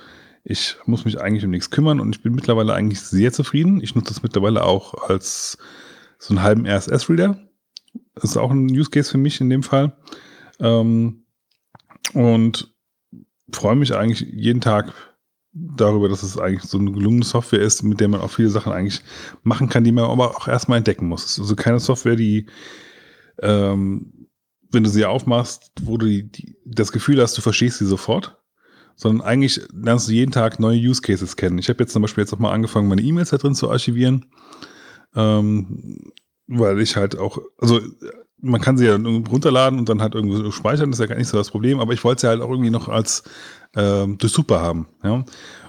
ich 0.43 0.77
muss 0.85 1.06
mich 1.06 1.19
eigentlich 1.19 1.45
um 1.45 1.51
nichts 1.51 1.69
kümmern 1.69 2.00
und 2.00 2.16
ich 2.16 2.24
bin 2.24 2.34
mittlerweile 2.34 2.74
eigentlich 2.74 3.01
sehr 3.01 3.32
zufrieden. 3.32 3.82
Ich 3.82 3.95
nutze 3.95 4.14
das 4.14 4.24
mittlerweile 4.24 4.64
auch 4.64 5.09
als 5.09 5.58
so 6.18 6.34
einen 6.34 6.43
halben 6.43 6.66
RSS-Reader. 6.66 7.40
Das 8.16 8.24
ist 8.32 8.38
auch 8.38 8.51
ein 8.51 8.69
Use 8.69 8.90
Case 8.90 9.11
für 9.11 9.18
mich 9.18 9.42
in 9.42 9.50
dem 9.50 9.64
Fall. 9.64 9.95
Ähm, 10.59 11.26
und 12.14 12.74
freue 13.51 13.76
mich 13.76 13.95
eigentlich 13.95 14.22
jeden 14.22 14.61
Tag 14.61 14.93
darüber, 15.51 16.09
dass 16.09 16.24
es 16.24 16.38
eigentlich 16.38 16.64
so 16.64 16.77
eine 16.77 16.92
gelungene 16.92 17.26
Software 17.26 17.61
ist, 17.61 17.84
mit 17.84 18.00
der 18.00 18.08
man 18.08 18.22
auch 18.22 18.32
viele 18.32 18.50
Sachen 18.50 18.72
eigentlich 18.72 19.01
machen 19.43 19.69
kann, 19.69 19.84
die 19.84 19.92
man 19.92 20.06
aber 20.06 20.35
auch 20.35 20.48
erstmal 20.48 20.77
entdecken 20.77 21.08
muss. 21.08 21.26
Es 21.26 21.32
ist 21.32 21.40
also 21.40 21.56
keine 21.56 21.80
Software, 21.80 22.16
die, 22.16 22.45
ähm, 23.42 24.27
wenn 24.72 24.84
du 24.84 24.90
sie 24.90 25.06
aufmachst, 25.06 25.72
wo 25.82 25.98
du 25.98 26.06
die, 26.06 26.32
die, 26.32 26.56
das 26.66 26.92
Gefühl 26.92 27.22
hast, 27.22 27.38
du 27.38 27.42
verstehst 27.42 27.80
sie 27.80 27.85
sofort, 27.85 28.39
sondern 28.99 29.25
eigentlich 29.25 29.61
lernst 29.73 30.09
du 30.09 30.11
jeden 30.11 30.31
Tag 30.31 30.59
neue 30.59 30.77
Use 30.77 31.01
Cases 31.01 31.37
kennen. 31.37 31.57
Ich 31.57 31.69
habe 31.69 31.81
jetzt 31.81 31.93
zum 31.93 32.01
Beispiel 32.01 32.23
jetzt 32.23 32.33
auch 32.33 32.39
mal 32.39 32.51
angefangen, 32.51 32.89
meine 32.89 33.01
E-Mails 33.01 33.29
da 33.29 33.37
drin 33.37 33.55
zu 33.55 33.71
archivieren, 33.71 34.25
ähm, 35.15 36.11
weil 36.47 36.81
ich 36.81 36.97
halt 36.97 37.17
auch, 37.17 37.39
also 37.57 37.79
man 38.41 38.59
kann 38.59 38.77
sie 38.77 38.87
ja 38.87 38.95
runterladen 38.95 39.79
und 39.79 39.87
dann 39.87 40.01
halt 40.01 40.15
irgendwo 40.15 40.51
speichern, 40.51 40.91
das 40.91 40.99
ist 40.99 41.03
ja 41.03 41.13
gar 41.13 41.17
nicht 41.17 41.29
so 41.29 41.37
das 41.37 41.49
Problem, 41.49 41.79
aber 41.79 41.93
ich 41.93 42.03
wollte 42.03 42.21
sie 42.21 42.27
halt 42.27 42.41
auch 42.41 42.49
irgendwie 42.49 42.71
noch 42.71 42.89
als 42.89 43.23
ähm, 43.73 44.17
durch 44.17 44.33
Super 44.33 44.59
haben. 44.59 44.87
Ja? 45.01 45.23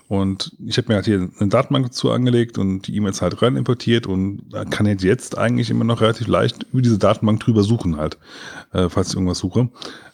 Und 0.09 0.57
ich 0.67 0.77
habe 0.77 0.89
mir 0.89 0.97
halt 0.97 1.05
hier 1.05 1.31
eine 1.39 1.49
Datenbank 1.49 1.87
dazu 1.87 2.11
angelegt 2.11 2.59
und 2.59 2.83
die 2.89 2.97
E-Mails 2.97 3.23
halt 3.23 3.41
rein 3.43 3.55
importiert 3.55 4.09
und 4.09 4.43
kann 4.71 4.87
ich 4.87 5.03
jetzt 5.03 5.39
eigentlich 5.39 5.71
immer 5.71 5.85
noch 5.85 6.01
relativ 6.01 6.27
leicht 6.27 6.65
über 6.73 6.83
diese 6.83 6.99
Datenbank 6.99 7.39
drüber 7.39 7.63
suchen 7.63 7.97
halt, 7.97 8.19
äh, 8.73 8.89
falls 8.89 9.11
ich 9.11 9.15
irgendwas 9.15 9.39
suche. 9.39 9.69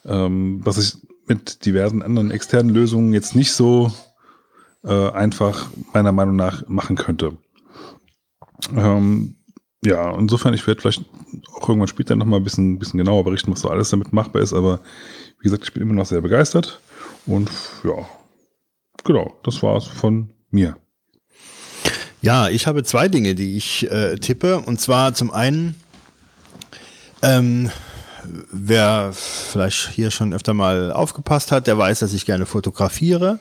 Ähm, 0.05 0.61
was 0.63 0.77
ich 0.77 0.99
mit 1.27 1.65
diversen 1.65 2.03
anderen 2.03 2.31
externen 2.31 2.75
Lösungen 2.75 3.13
jetzt 3.13 3.35
nicht 3.35 3.53
so 3.53 3.93
äh, 4.85 5.11
einfach 5.11 5.69
meiner 5.93 6.13
Meinung 6.13 6.37
nach 6.37 6.67
machen 6.69 6.97
könnte. 6.97 7.37
Ähm, 8.75 9.37
ja, 9.85 10.17
insofern, 10.17 10.55
ich 10.55 10.67
werde 10.67 10.81
vielleicht 10.81 11.05
auch 11.55 11.69
irgendwann 11.69 11.89
später 11.89 12.17
nochmal 12.17 12.41
ein 12.41 12.45
bisschen, 12.45 12.79
bisschen 12.79 12.99
genauer 12.99 13.25
berichten, 13.25 13.53
was 13.53 13.61
so 13.61 13.69
alles 13.69 13.91
damit 13.91 14.13
machbar 14.13 14.43
ist, 14.43 14.53
aber 14.53 14.81
wie 15.39 15.45
gesagt, 15.45 15.65
ich 15.65 15.73
bin 15.73 15.83
immer 15.83 15.95
noch 15.95 16.07
sehr 16.07 16.21
begeistert 16.21 16.81
und 17.27 17.51
ja, 17.85 18.09
genau, 19.05 19.39
das 19.43 19.63
war 19.63 19.77
es 19.77 19.85
von 19.85 20.31
mir. 20.51 20.77
Ja, 22.23 22.49
ich 22.49 22.67
habe 22.67 22.83
zwei 22.83 23.09
Dinge, 23.09 23.35
die 23.35 23.57
ich 23.57 23.89
äh, 23.91 24.17
tippe. 24.17 24.59
Und 24.59 24.81
zwar 24.81 25.15
zum 25.15 25.31
einen, 25.31 25.77
ähm, 27.23 27.71
wer 28.51 29.13
vielleicht 29.13 29.91
hier 29.91 30.11
schon 30.11 30.33
öfter 30.33 30.55
mal 30.55 30.93
aufgepasst 30.93 31.53
hat, 31.53 31.67
der 31.67 31.79
weiß, 31.79 32.01
dass 32.01 32.13
ich 32.13 32.27
gerne 32.27 32.47
fotografiere. 32.47 33.39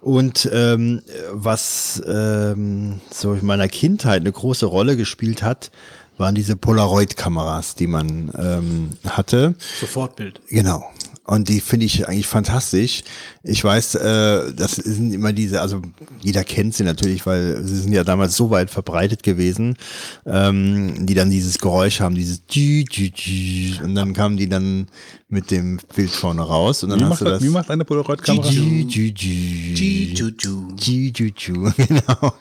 Und 0.00 0.50
ähm, 0.52 1.02
was 1.30 2.02
ähm, 2.06 3.00
so 3.10 3.34
in 3.34 3.46
meiner 3.46 3.68
Kindheit 3.68 4.22
eine 4.22 4.32
große 4.32 4.66
Rolle 4.66 4.96
gespielt 4.96 5.42
hat, 5.42 5.70
waren 6.18 6.34
diese 6.34 6.56
Polaroid-Kameras, 6.56 7.76
die 7.76 7.86
man 7.86 8.32
ähm, 8.36 8.90
hatte. 9.08 9.54
Sofortbild. 9.80 10.40
Genau. 10.48 10.84
Und 11.24 11.48
die 11.48 11.60
finde 11.60 11.86
ich 11.86 12.08
eigentlich 12.08 12.26
fantastisch. 12.26 13.04
Ich 13.44 13.64
weiß, 13.64 13.96
äh, 13.96 14.52
das 14.54 14.76
sind 14.76 15.12
immer 15.12 15.32
diese, 15.32 15.60
also 15.60 15.82
jeder 16.20 16.44
kennt 16.44 16.74
sie 16.74 16.84
natürlich, 16.84 17.26
weil 17.26 17.60
sie 17.64 17.76
sind 17.76 17.92
ja 17.92 18.04
damals 18.04 18.36
so 18.36 18.50
weit 18.50 18.70
verbreitet 18.70 19.24
gewesen, 19.24 19.76
ähm, 20.26 21.06
die 21.06 21.14
dann 21.14 21.30
dieses 21.30 21.58
Geräusch 21.58 22.00
haben, 22.00 22.14
dieses 22.14 22.46
Dü, 22.46 22.84
Dü, 22.84 23.10
Dü, 23.10 23.82
und 23.82 23.96
dann 23.96 24.12
kamen 24.12 24.36
die 24.36 24.48
dann 24.48 24.86
mit 25.28 25.50
dem 25.50 25.80
Bild 25.96 26.10
vorne 26.10 26.42
raus 26.42 26.84
und 26.84 26.90
dann 26.90 27.00
Wie 27.00 27.04
hast 27.04 27.10
macht, 27.10 27.20
du 27.22 27.24
das. 27.24 27.42
wie 27.42 27.48
macht 27.48 27.70
eine 27.70 27.84
Polaroid-Kamera? 27.84 28.48
Genau. 31.76 32.34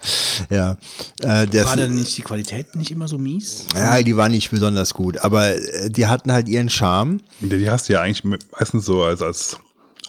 Ja, 0.49 0.77
äh, 1.21 1.47
das, 1.47 1.65
War 1.65 1.77
dann 1.77 1.95
nicht 1.95 2.15
die 2.17 2.21
Qualität 2.21 2.75
nicht 2.75 2.91
immer 2.91 3.07
so 3.07 3.17
mies? 3.17 3.65
ja, 3.75 4.03
die 4.03 4.15
war 4.17 4.29
nicht 4.29 4.51
besonders 4.51 4.93
gut, 4.93 5.17
aber 5.17 5.55
äh, 5.55 5.89
die 5.89 6.05
hatten 6.05 6.31
halt 6.31 6.47
ihren 6.47 6.69
Charme. 6.69 7.21
Die 7.39 7.69
hast 7.69 7.89
du 7.89 7.93
ja 7.93 8.01
eigentlich 8.01 8.23
meistens 8.51 8.85
so 8.85 9.03
als, 9.03 9.21
als 9.21 9.57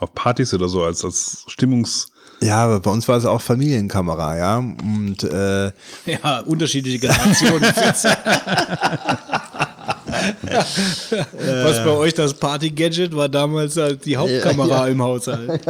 auf 0.03 0.15
Partys 0.15 0.53
oder 0.55 0.69
so, 0.69 0.83
als, 0.85 1.05
als 1.05 1.45
Stimmungs... 1.49 2.09
Ja, 2.41 2.65
aber 2.65 2.81
bei 2.81 2.91
uns 2.91 3.07
war 3.07 3.17
es 3.17 3.25
auch 3.25 3.41
Familienkamera, 3.41 4.37
ja. 4.37 4.59
Und 4.59 5.23
äh, 5.23 5.67
Ja, 6.07 6.41
unterschiedliche 6.45 6.99
Generationen. 6.99 7.63
Was 11.63 11.85
bei 11.85 11.91
euch 11.91 12.15
das 12.15 12.35
Party-Gadget 12.35 13.15
war 13.15 13.29
damals 13.29 13.77
halt 13.77 14.05
die 14.05 14.17
Hauptkamera 14.17 14.89
im 14.89 15.03
Haushalt. 15.03 15.61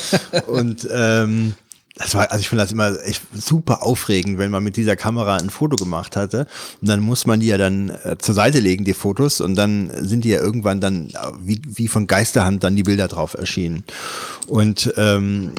Und 0.46 0.88
ähm, 0.90 1.54
das 1.96 2.14
war, 2.14 2.30
also 2.30 2.40
ich 2.40 2.48
finde 2.48 2.64
das 2.64 2.72
immer 2.72 2.96
echt 3.04 3.22
super 3.34 3.82
aufregend, 3.82 4.38
wenn 4.38 4.50
man 4.50 4.64
mit 4.64 4.76
dieser 4.76 4.96
Kamera 4.96 5.36
ein 5.36 5.50
Foto 5.50 5.76
gemacht 5.76 6.16
hatte. 6.16 6.46
Und 6.80 6.88
dann 6.88 7.00
muss 7.00 7.26
man 7.26 7.40
die 7.40 7.48
ja 7.48 7.58
dann 7.58 7.90
äh, 7.90 8.16
zur 8.18 8.34
Seite 8.34 8.60
legen, 8.60 8.84
die 8.84 8.94
Fotos, 8.94 9.42
und 9.42 9.56
dann 9.56 9.90
sind 10.00 10.24
die 10.24 10.30
ja 10.30 10.40
irgendwann 10.40 10.80
dann 10.80 11.10
äh, 11.10 11.16
wie, 11.40 11.60
wie 11.66 11.88
von 11.88 12.06
Geisterhand 12.06 12.64
dann 12.64 12.76
die 12.76 12.82
Bilder 12.82 13.08
drauf 13.08 13.34
erschienen. 13.34 13.84
Und 14.46 14.92
ähm, 14.96 15.52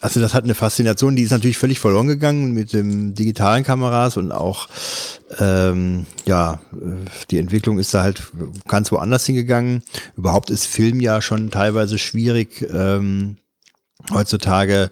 also 0.00 0.20
das 0.20 0.32
hat 0.32 0.44
eine 0.44 0.54
Faszination, 0.54 1.14
die 1.14 1.24
ist 1.24 1.30
natürlich 1.30 1.58
völlig 1.58 1.78
verloren 1.78 2.08
gegangen 2.08 2.52
mit 2.52 2.72
den 2.72 3.14
digitalen 3.14 3.62
Kameras 3.62 4.16
und 4.16 4.32
auch 4.32 4.66
ähm, 5.38 6.06
ja, 6.24 6.54
äh, 6.72 7.08
die 7.30 7.38
Entwicklung 7.38 7.78
ist 7.78 7.92
da 7.92 8.02
halt 8.02 8.22
ganz 8.66 8.90
woanders 8.92 9.26
hingegangen. 9.26 9.82
Überhaupt 10.16 10.48
ist 10.48 10.66
Film 10.66 11.00
ja 11.00 11.20
schon 11.20 11.50
teilweise 11.50 11.98
schwierig. 11.98 12.66
Ähm, 12.72 13.36
heutzutage 14.10 14.90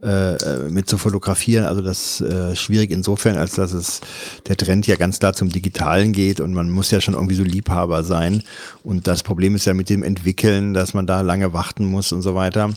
äh, 0.00 0.36
äh, 0.36 0.70
mit 0.70 0.88
zu 0.88 0.96
fotografieren. 0.96 1.64
Also 1.64 1.82
das 1.82 2.20
äh, 2.20 2.54
schwierig 2.54 2.92
insofern, 2.92 3.36
als 3.36 3.56
dass 3.56 3.72
es 3.72 4.00
der 4.46 4.56
Trend 4.56 4.86
ja 4.86 4.94
ganz 4.94 5.18
klar 5.18 5.32
zum 5.32 5.48
Digitalen 5.48 6.12
geht 6.12 6.40
und 6.40 6.54
man 6.54 6.70
muss 6.70 6.92
ja 6.92 7.00
schon 7.00 7.14
irgendwie 7.14 7.34
so 7.34 7.42
Liebhaber 7.42 8.04
sein. 8.04 8.44
Und 8.84 9.08
das 9.08 9.24
Problem 9.24 9.56
ist 9.56 9.64
ja 9.64 9.74
mit 9.74 9.90
dem 9.90 10.04
Entwickeln, 10.04 10.72
dass 10.72 10.94
man 10.94 11.08
da 11.08 11.22
lange 11.22 11.52
warten 11.52 11.84
muss 11.84 12.12
und 12.12 12.22
so 12.22 12.36
weiter. 12.36 12.70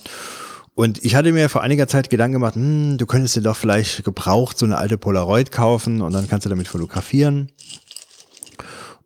Und 0.73 1.03
ich 1.05 1.13
hatte 1.13 1.31
mir 1.31 1.47
vor 1.49 1.61
einiger 1.61 1.87
Zeit 1.87 2.09
Gedanken 2.09 2.33
gemacht, 2.33 2.55
hm, 2.55 2.97
du 2.97 3.05
könntest 3.05 3.35
dir 3.35 3.41
doch 3.41 3.55
vielleicht 3.55 4.03
gebraucht 4.03 4.57
so 4.57 4.65
eine 4.65 4.79
alte 4.79 4.97
Polaroid 4.97 5.51
kaufen 5.51 6.01
und 6.01 6.13
dann 6.13 6.27
kannst 6.27 6.45
du 6.45 6.49
damit 6.49 6.67
fotografieren. 6.67 7.49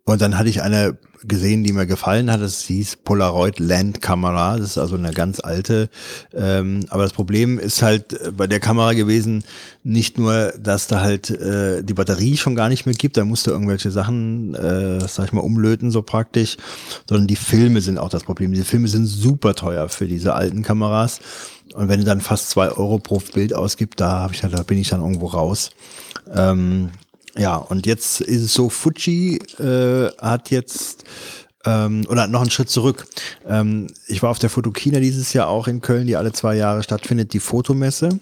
Und 0.08 0.22
dann 0.22 0.38
hatte 0.38 0.50
ich 0.50 0.62
eine 0.62 0.98
gesehen, 1.28 1.64
die 1.64 1.74
mir 1.74 1.88
gefallen 1.88 2.32
hat. 2.32 2.42
Das 2.42 2.62
hieß 2.62 2.98
Polaroid 2.98 3.60
Land 3.60 4.04
Kamera. 4.04 4.58
Das 4.58 4.72
ist 4.72 4.78
also 4.78 4.96
eine 4.96 5.12
ganz 5.12 5.40
alte. 5.40 5.90
Ähm, 6.32 6.86
aber 6.90 7.02
das 7.02 7.14
Problem 7.14 7.58
ist 7.58 7.82
halt 7.82 8.14
äh, 8.14 8.32
bei 8.32 8.46
der 8.46 8.60
Kamera 8.60 8.94
gewesen, 8.94 9.44
nicht 9.84 10.20
nur, 10.20 10.54
dass 10.60 10.86
da 10.86 11.02
halt 11.02 11.32
äh, 11.32 11.84
die 11.84 11.96
Batterie 11.96 12.38
schon 12.38 12.56
gar 12.56 12.70
nicht 12.70 12.86
mehr 12.86 12.94
gibt, 12.94 13.18
da 13.18 13.26
musst 13.26 13.48
du 13.48 13.52
irgendwelche 13.52 13.90
Sachen, 13.90 14.54
äh, 14.54 15.00
sag 15.08 15.26
ich 15.26 15.34
mal, 15.34 15.42
umlöten 15.42 15.90
so 15.90 16.04
praktisch, 16.04 16.58
sondern 17.10 17.26
die 17.26 17.36
Filme 17.36 17.82
sind 17.82 17.98
auch 17.98 18.10
das 18.10 18.24
Problem. 18.24 18.52
Diese 18.52 18.66
Filme 18.66 18.88
sind 18.88 19.08
super 19.08 19.56
teuer 19.56 19.90
für 19.90 20.08
diese 20.08 20.36
alten 20.36 20.62
Kameras. 20.62 21.20
Und 21.74 21.90
wenn 21.90 22.00
du 22.00 22.06
dann 22.06 22.22
fast 22.22 22.52
zwei 22.52 22.70
Euro 22.70 23.00
pro 23.00 23.20
Bild 23.34 23.56
ausgibst, 23.56 24.00
da, 24.00 24.20
hab 24.20 24.34
ich, 24.34 24.42
da 24.42 24.64
bin 24.64 24.78
ich 24.78 24.90
dann 24.90 25.02
irgendwo 25.02 25.26
raus. 25.26 25.72
Ähm, 26.34 26.92
ja, 27.38 27.56
und 27.58 27.86
jetzt 27.86 28.22
ist 28.22 28.42
es 28.42 28.54
so, 28.54 28.70
Fuji 28.70 29.40
äh, 29.60 30.10
hat 30.20 30.52
jetzt 30.52 31.04
ähm, 31.66 32.06
oder 32.10 32.28
noch 32.28 32.42
einen 32.42 32.52
Schritt 32.52 32.70
zurück. 32.70 33.08
Ähm, 33.48 33.88
ich 34.08 34.22
war 34.24 34.30
auf 34.30 34.40
der 34.40 34.50
Fotokina 34.50 35.00
dieses 35.00 35.34
Jahr 35.34 35.48
auch 35.48 35.68
in 35.68 35.82
Köln, 35.82 36.08
die 36.08 36.16
alle 36.16 36.32
zwei 36.32 36.56
Jahre 36.56 36.84
stattfindet, 36.84 37.34
die 37.34 37.40
Fotomesse. 37.40 38.20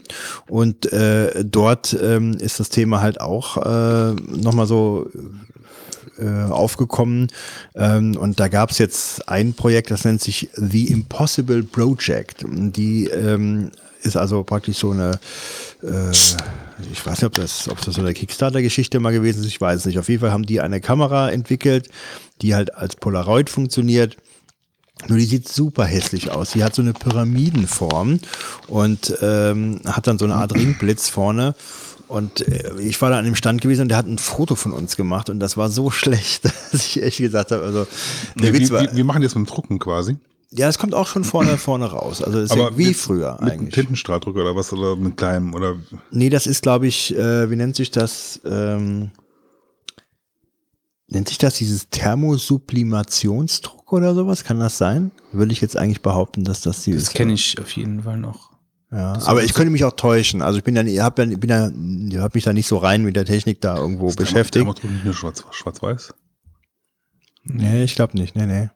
Und 0.47 0.91
äh, 0.91 1.43
dort 1.43 1.95
ähm, 2.01 2.33
ist 2.33 2.59
das 2.59 2.69
Thema 2.69 3.01
halt 3.01 3.21
auch 3.21 3.57
äh, 3.57 4.13
nochmal 4.13 4.65
so 4.65 5.09
äh, 6.17 6.51
aufgekommen. 6.51 7.27
Ähm, 7.75 8.15
und 8.15 8.39
da 8.39 8.47
gab 8.47 8.71
es 8.71 8.77
jetzt 8.77 9.27
ein 9.27 9.53
Projekt, 9.53 9.91
das 9.91 10.05
nennt 10.05 10.21
sich 10.21 10.49
The 10.55 10.87
Impossible 10.91 11.63
Project. 11.63 12.45
Die 12.47 13.07
ähm, 13.07 13.71
ist 14.03 14.17
also 14.17 14.43
praktisch 14.43 14.77
so 14.77 14.91
eine, 14.91 15.19
äh, 15.81 16.11
ich 16.91 17.05
weiß 17.05 17.21
nicht, 17.21 17.25
ob 17.25 17.33
das, 17.33 17.69
ob 17.69 17.81
das 17.81 17.95
so 17.95 18.01
eine 18.01 18.13
Kickstarter-Geschichte 18.13 18.99
mal 18.99 19.13
gewesen 19.13 19.41
ist, 19.41 19.47
ich 19.47 19.61
weiß 19.61 19.81
es 19.81 19.85
nicht. 19.85 19.99
Auf 19.99 20.09
jeden 20.09 20.21
Fall 20.21 20.31
haben 20.31 20.45
die 20.45 20.61
eine 20.61 20.81
Kamera 20.81 21.29
entwickelt, 21.31 21.89
die 22.41 22.55
halt 22.55 22.75
als 22.75 22.95
Polaroid 22.95 23.49
funktioniert. 23.49 24.17
Nur 25.07 25.17
die 25.17 25.25
sieht 25.25 25.49
super 25.49 25.85
hässlich 25.85 26.31
aus. 26.31 26.51
Die 26.51 26.63
hat 26.63 26.75
so 26.75 26.81
eine 26.81 26.93
Pyramidenform 26.93 28.19
und 28.67 29.13
ähm, 29.21 29.81
hat 29.85 30.07
dann 30.07 30.19
so 30.19 30.25
eine 30.25 30.35
Art 30.35 30.53
Ringblitz 30.55 31.09
vorne. 31.09 31.55
Und 32.07 32.47
äh, 32.47 32.79
ich 32.79 33.01
war 33.01 33.09
da 33.09 33.17
an 33.17 33.25
dem 33.25 33.35
Stand 33.35 33.61
gewesen 33.61 33.83
und 33.83 33.89
der 33.89 33.97
hat 33.97 34.05
ein 34.05 34.19
Foto 34.19 34.55
von 34.55 34.71
uns 34.71 34.95
gemacht 34.95 35.29
und 35.29 35.39
das 35.39 35.57
war 35.57 35.69
so 35.69 35.89
schlecht, 35.91 36.45
dass 36.45 36.85
ich 36.85 37.01
echt 37.01 37.17
gesagt 37.17 37.51
habe, 37.51 37.63
also 37.63 37.87
Witz 38.35 38.71
war, 38.71 38.83
wie, 38.83 38.97
wir 38.97 39.03
machen 39.03 39.21
jetzt 39.21 39.35
mit 39.35 39.47
dem 39.47 39.51
Drucken 39.51 39.79
quasi. 39.79 40.17
Ja, 40.55 40.69
es 40.69 40.77
kommt 40.77 40.93
auch 40.93 41.07
schon 41.07 41.23
vorne 41.23 41.57
vorne 41.57 41.85
raus. 41.85 42.21
Also 42.21 42.39
es 42.39 42.51
ist 42.51 42.57
ja 42.57 42.77
wie 42.77 42.87
mit- 42.87 42.95
früher 42.95 43.33
Mit 43.33 43.41
einem 43.41 43.51
eigentlich. 43.61 43.75
Tintenstrahldrucker 43.75 44.41
oder 44.41 44.55
was 44.55 44.71
oder 44.73 44.95
mit 44.95 45.17
kleinem 45.17 45.53
oder 45.53 45.77
Nee, 46.11 46.29
das 46.29 46.47
ist, 46.47 46.61
glaube 46.61 46.87
ich, 46.87 47.15
äh, 47.15 47.49
wie 47.49 47.55
nennt 47.55 47.75
sich 47.75 47.91
das? 47.91 48.39
Ähm, 48.45 49.11
nennt 51.07 51.27
sich 51.29 51.37
das 51.37 51.55
dieses 51.55 51.89
Thermosublimationsdruck 51.89 53.93
oder 53.93 54.13
sowas? 54.15 54.43
Kann 54.43 54.59
das 54.59 54.77
sein? 54.77 55.11
Würde 55.31 55.53
ich 55.53 55.61
jetzt 55.61 55.77
eigentlich 55.77 56.01
behaupten, 56.01 56.43
dass 56.43 56.61
das 56.61 56.83
die 56.83 56.93
Das 56.93 57.03
ist. 57.03 57.13
kenne 57.13 57.33
ich 57.33 57.57
auf 57.59 57.71
jeden 57.71 58.03
Fall 58.03 58.17
noch. 58.17 58.51
Ja, 58.91 59.13
aber 59.25 59.43
ich 59.43 59.55
könnte 59.55 59.71
mich 59.71 59.83
auch 59.85 59.95
täuschen. 59.95 60.43
Also 60.43 60.59
ich 60.59 60.63
bin 60.63 60.75
ja, 60.75 60.83
ich 60.83 60.99
hab 60.99 61.17
ja, 61.17 61.25
bin 61.25 61.49
ja, 61.49 61.71
ich 62.09 62.17
hab 62.17 62.35
mich 62.35 62.43
da 62.43 62.53
nicht 62.53 62.67
so 62.67 62.77
rein 62.77 63.03
mit 63.03 63.15
der 63.15 63.25
Technik 63.25 63.59
da 63.59 63.75
irgendwo 63.75 64.11
beschäftigt. 64.13 64.53
Thermodruck 64.53 64.91
nicht 64.91 65.03
nur 65.05 65.15
schwarz- 65.15 65.43
schwarz-weiß. 65.49 66.13
Nee, 67.45 67.83
ich 67.83 67.95
glaube 67.95 68.15
nicht. 68.17 68.35
Nee, 68.35 68.45
nee. 68.45 68.69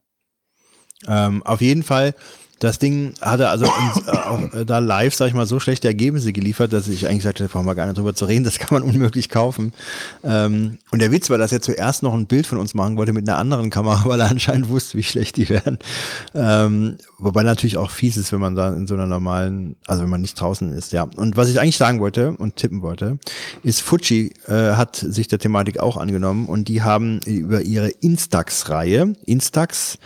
Ähm, 1.07 1.43
auf 1.43 1.61
jeden 1.61 1.83
Fall, 1.83 2.13
das 2.59 2.79
Ding 2.79 3.13
hatte 3.21 3.49
also 3.49 3.65
uns, 3.65 4.07
äh, 4.07 4.11
auch, 4.11 4.53
äh, 4.53 4.65
da 4.65 4.79
live, 4.79 5.13
sag 5.13 5.27
ich 5.27 5.33
mal, 5.33 5.45
so 5.45 5.59
schlechte 5.59 5.87
Ergebnisse 5.87 6.33
geliefert, 6.33 6.73
dass 6.73 6.87
ich 6.87 7.07
eigentlich 7.07 7.23
sagte, 7.23 7.43
da 7.43 7.49
brauchen 7.51 7.67
wir 7.67 7.75
gar 7.75 7.85
nicht 7.85 7.97
drüber 7.97 8.15
zu 8.15 8.25
reden, 8.25 8.43
das 8.45 8.57
kann 8.57 8.69
man 8.71 8.81
unmöglich 8.81 9.29
kaufen. 9.29 9.73
Ähm, 10.23 10.79
und 10.91 10.99
der 10.99 11.11
Witz 11.11 11.29
war, 11.29 11.37
dass 11.37 11.51
er 11.51 11.61
zuerst 11.61 12.01
noch 12.01 12.13
ein 12.13 12.25
Bild 12.25 12.47
von 12.47 12.57
uns 12.57 12.73
machen 12.73 12.97
wollte 12.97 13.13
mit 13.13 13.29
einer 13.29 13.37
anderen 13.37 13.69
Kamera, 13.69 14.05
weil 14.05 14.19
er 14.19 14.29
anscheinend 14.29 14.69
wusste, 14.69 14.97
wie 14.97 15.03
schlecht 15.03 15.37
die 15.37 15.49
wären. 15.49 15.77
Ähm, 16.33 16.97
wobei 17.19 17.43
natürlich 17.43 17.77
auch 17.77 17.91
fies 17.91 18.17
ist, 18.17 18.31
wenn 18.31 18.41
man 18.41 18.55
da 18.55 18.73
in 18.73 18.87
so 18.87 18.95
einer 18.95 19.05
normalen, 19.05 19.75
also 19.85 20.01
wenn 20.01 20.09
man 20.09 20.21
nicht 20.21 20.39
draußen 20.39 20.73
ist, 20.73 20.93
ja. 20.93 21.07
Und 21.15 21.37
was 21.37 21.49
ich 21.49 21.59
eigentlich 21.59 21.77
sagen 21.77 21.99
wollte 21.99 22.31
und 22.31 22.55
tippen 22.55 22.81
wollte, 22.81 23.19
ist 23.63 23.81
Fuji 23.81 24.33
äh, 24.47 24.73
hat 24.73 24.95
sich 24.95 25.27
der 25.27 25.39
Thematik 25.39 25.79
auch 25.79 25.97
angenommen 25.97 26.47
und 26.47 26.67
die 26.67 26.81
haben 26.81 27.19
über 27.25 27.61
ihre 27.61 27.89
Instax-Reihe, 27.89 29.13
Instax, 29.25 29.99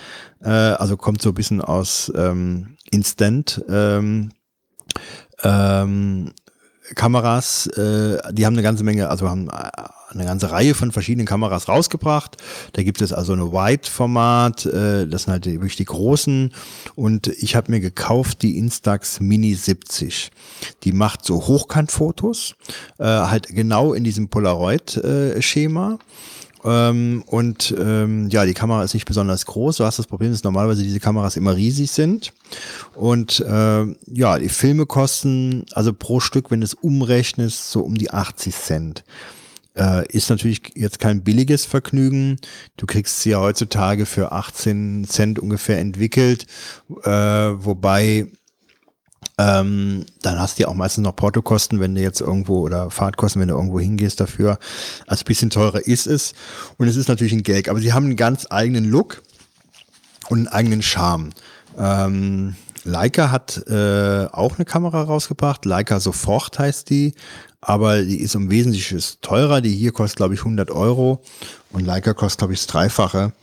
äh, 0.44 0.50
also 0.50 0.98
kommt 0.98 1.22
so 1.22 1.30
ein 1.30 1.36
bisschen 1.36 1.62
aus 1.62 2.12
ähm, 2.16 2.78
Instant, 2.92 3.64
ähm, 3.70 4.32
ähm, 5.44 6.32
Kameras, 6.96 7.68
äh, 7.68 8.18
die 8.34 8.46
haben 8.46 8.54
eine 8.54 8.64
ganze 8.64 8.84
Menge, 8.84 9.10
also 9.10 9.30
haben 9.30 9.48
äh, 9.50 9.72
eine 10.10 10.26
ganze 10.26 10.52
Reihe 10.52 10.74
von 10.74 10.92
verschiedenen 10.92 11.26
Kameras 11.26 11.70
rausgebracht. 11.70 12.38
Da 12.74 12.84
gibt 12.84 13.02
es 13.02 13.14
also 13.14 13.34
eine 13.34 13.52
Wide-Format, 13.52 14.66
äh, 14.66 15.08
das 15.08 15.24
sind 15.24 15.32
halt 15.32 15.46
wirklich 15.46 15.78
die 15.78 15.86
großen. 15.86 16.54
Und 16.96 17.28
ich 17.28 17.56
habe 17.56 17.72
mir 17.72 17.80
gekauft 17.80 18.42
die 18.42 18.58
Instax 18.58 19.20
Mini 19.22 19.56
70. 19.56 20.32
Die 20.84 20.92
macht 20.92 21.26
so 21.26 21.48
Hochkantfotos, 21.48 22.56
äh, 22.98 23.06
halt 23.06 23.48
genau 23.48 23.94
in 23.94 24.04
diesem 24.04 24.30
Polaroid-Schema. 24.30 26.00
Ähm, 26.64 27.24
und 27.26 27.74
ähm, 27.78 28.30
ja, 28.30 28.46
die 28.46 28.54
Kamera 28.54 28.84
ist 28.84 28.94
nicht 28.94 29.06
besonders 29.06 29.46
groß. 29.46 29.78
Du 29.78 29.86
hast 29.86 30.00
das 30.00 30.08
Problem, 30.08 30.32
dass 30.32 30.44
normalerweise 30.44 30.84
diese 30.84 31.00
Kameras 31.00 31.38
immer 31.38 31.56
riesig 31.56 31.92
sind. 31.92 32.34
Und 32.96 33.44
ähm, 33.48 33.98
ja, 34.08 34.38
die 34.38 34.50
Filme 34.50 34.86
kosten 34.86 35.66
also 35.72 35.94
pro 35.94 36.20
Stück, 36.20 36.52
wenn 36.52 36.62
du 36.62 36.66
es 36.66 36.74
umrechnest, 36.74 37.72
so 37.72 37.82
um 37.82 37.96
die 37.96 38.12
80 38.12 38.56
Cent. 38.56 39.04
Äh, 39.74 40.06
ist 40.12 40.30
natürlich 40.30 40.74
jetzt 40.76 41.00
kein 41.00 41.24
billiges 41.24 41.66
Vergnügen. 41.66 42.38
Du 42.76 42.86
kriegst 42.86 43.22
sie 43.22 43.32
ja 43.32 43.40
heutzutage 43.40 44.06
für 44.06 44.34
18 44.34 45.06
Cent 45.08 45.40
ungefähr 45.40 45.80
entwickelt, 45.80 46.46
äh, 47.04 47.10
wobei 47.10 48.28
ähm, 49.42 50.06
dann 50.22 50.40
hast 50.40 50.58
du 50.60 50.64
ja 50.64 50.68
auch 50.68 50.76
meistens 50.76 51.04
noch 51.04 51.16
Portokosten, 51.16 51.80
wenn 51.80 51.96
du 51.96 52.02
jetzt 52.02 52.22
irgendwo 52.22 52.60
oder 52.60 52.92
Fahrtkosten, 52.92 53.42
wenn 53.42 53.48
du 53.48 53.56
irgendwo 53.56 53.80
hingehst 53.80 54.20
dafür. 54.20 54.60
Also 55.08 55.24
ein 55.24 55.26
bisschen 55.26 55.50
teurer 55.50 55.80
ist 55.88 56.06
es. 56.06 56.34
Und 56.78 56.88
es 56.88 56.96
ist 56.96 57.10
natürlich 57.10 57.34
ein 57.34 57.42
Gag, 57.42 57.68
aber 57.68 57.80
sie 57.80 57.92
haben 57.92 58.06
einen 58.06 58.16
ganz 58.16 58.46
eigenen 58.52 58.86
Look 58.86 59.24
und 60.30 60.40
einen 60.40 60.48
eigenen 60.48 60.82
Charme. 60.84 61.32
Ähm, 61.78 62.56
Leica 62.84 63.32
hat 63.32 63.66
äh, 63.68 64.28
auch 64.32 64.58
eine 64.58 64.66
Kamera 64.66 65.02
rausgebracht. 65.02 65.66
Leica 65.66 66.00
Sofort 66.00 66.60
heißt 66.60 66.90
die, 66.90 67.16
aber 67.62 68.02
die 68.02 68.20
ist 68.20 68.36
um 68.36 68.50
Wesentliches 68.50 69.20
teurer. 69.22 69.62
Die 69.62 69.76
hier 69.76 69.92
kostet, 69.92 70.18
glaube 70.18 70.34
ich, 70.34 70.42
100 70.42 70.72
Euro 70.72 71.22
und 71.72 71.86
Leica 71.86 72.14
kostet, 72.14 72.40
glaube 72.40 72.54
ich, 72.54 72.60
das 72.60 72.68
Dreifache. 72.68 73.34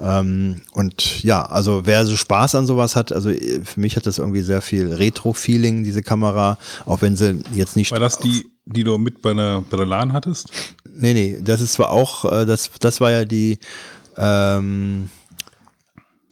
Ähm, 0.00 0.62
und 0.72 1.22
ja, 1.22 1.44
also 1.44 1.82
wer 1.84 2.06
so 2.06 2.16
Spaß 2.16 2.54
an 2.54 2.66
sowas 2.66 2.94
hat, 2.94 3.12
also 3.12 3.30
äh, 3.30 3.60
für 3.64 3.80
mich 3.80 3.96
hat 3.96 4.06
das 4.06 4.18
irgendwie 4.18 4.42
sehr 4.42 4.62
viel 4.62 4.92
Retro-Feeling, 4.92 5.82
diese 5.82 6.02
Kamera, 6.02 6.56
auch 6.86 7.02
wenn 7.02 7.16
sie 7.16 7.42
jetzt 7.52 7.76
nicht 7.76 7.90
War 7.90 7.98
das 7.98 8.18
die, 8.18 8.46
die 8.64 8.84
du 8.84 8.96
mit 8.96 9.20
bei 9.20 9.34
der, 9.34 9.62
bei 9.68 9.76
der 9.76 9.86
LAN 9.86 10.12
hattest? 10.12 10.50
Nee, 10.96 11.12
nee, 11.12 11.38
das 11.42 11.60
ist 11.60 11.72
zwar 11.74 11.90
auch, 11.90 12.24
äh, 12.30 12.46
das, 12.46 12.70
das 12.78 13.00
war 13.00 13.10
ja 13.10 13.24
die 13.24 13.58
ähm, 14.16 15.10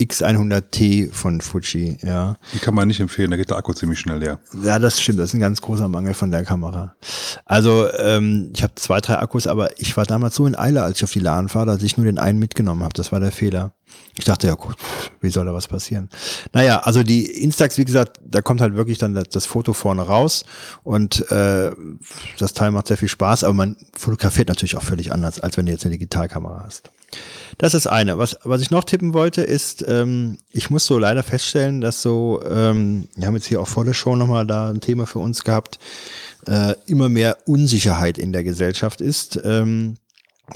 X100T 0.03 1.13
von 1.13 1.41
Fuji, 1.41 1.99
ja. 2.03 2.37
Die 2.53 2.59
kann 2.59 2.75
man 2.75 2.89
nicht 2.89 3.01
empfehlen, 3.01 3.31
da 3.31 3.37
geht 3.37 3.51
der 3.51 3.57
Akku 3.57 3.73
ziemlich 3.73 4.01
schnell 4.01 4.19
leer. 4.19 4.39
Ja, 4.63 4.79
das 4.79 5.01
stimmt, 5.01 5.19
das 5.19 5.31
ist 5.31 5.35
ein 5.35 5.41
ganz 5.41 5.61
großer 5.61 5.89
Mangel 5.89 6.15
von 6.15 6.31
der 6.31 6.45
Kamera. 6.45 6.95
Also, 7.45 7.89
ähm, 7.99 8.51
ich 8.55 8.63
habe 8.63 8.75
zwei, 8.77 9.01
drei 9.01 9.19
Akkus, 9.19 9.47
aber 9.47 9.79
ich 9.81 9.97
war 9.97 10.05
damals 10.05 10.35
so 10.35 10.47
in 10.47 10.57
Eile, 10.57 10.83
als 10.83 10.99
ich 10.99 11.05
auf 11.05 11.13
die 11.13 11.21
LAN 11.21 11.53
war, 11.55 11.67
dass 11.67 11.83
ich 11.83 11.97
nur 11.97 12.07
den 12.07 12.19
einen 12.19 12.39
mitgenommen 12.39 12.83
habe. 12.83 12.95
Das 12.95 13.13
war 13.13 13.21
der 13.21 13.33
Fehler. 13.33 13.73
Ich 14.15 14.25
dachte, 14.25 14.47
ja 14.47 14.55
gut, 14.55 14.77
wie 15.21 15.31
soll 15.31 15.47
da 15.47 15.55
was 15.55 15.69
passieren? 15.69 16.11
Naja, 16.53 16.81
also 16.81 17.03
die 17.03 17.25
Instax, 17.27 17.79
wie 17.79 17.85
gesagt, 17.85 18.21
da 18.25 18.43
kommt 18.43 18.61
halt 18.61 18.75
wirklich 18.75 18.99
dann 18.99 19.15
das, 19.15 19.29
das 19.31 19.47
Foto 19.47 19.73
vorne 19.73 20.03
raus 20.03 20.45
und 20.83 21.31
äh, 21.31 21.73
das 22.39 22.53
Teil 22.53 22.73
macht 22.73 22.89
sehr 22.89 22.99
viel 22.99 23.09
Spaß, 23.09 23.45
aber 23.45 23.55
man 23.55 23.77
fotografiert 23.97 24.49
natürlich 24.49 24.77
auch 24.77 24.83
völlig 24.83 25.13
anders, 25.13 25.41
als 25.41 25.57
wenn 25.57 25.67
du 25.67 25.73
jetzt 25.73 25.87
eine 25.87 25.93
Digitalkamera 25.93 26.63
hast. 26.65 26.91
Das 27.59 27.75
ist 27.75 27.87
eine. 27.87 28.19
Was, 28.19 28.37
was 28.45 28.63
ich 28.63 28.71
noch 28.71 28.85
tippen 28.85 29.15
wollte, 29.15 29.43
ist, 29.43 29.85
ähm, 29.87 30.39
ich 30.51 30.71
muss 30.71 30.87
so 30.87 30.99
leider 30.99 31.23
feststellen, 31.23 31.81
dass 31.81 32.03
so, 32.03 32.43
ähm, 32.49 33.09
wir 33.15 33.27
haben 33.27 33.35
jetzt 33.35 33.47
hier 33.47 33.61
auch 33.61 33.69
vor 33.69 33.85
der 33.85 33.95
Show 33.95 34.17
nochmal 34.17 34.47
da 34.47 34.71
ein 34.71 34.81
Thema 34.81 35.07
für 35.07 35.19
uns 35.19 35.45
gehabt, 35.45 35.79
äh, 36.47 36.75
immer 36.87 37.09
mehr 37.09 37.39
Unsicherheit 37.47 38.19
in 38.19 38.33
der 38.33 38.45
Gesellschaft 38.45 39.01
ist. 39.01 39.41
Ähm, 39.45 39.97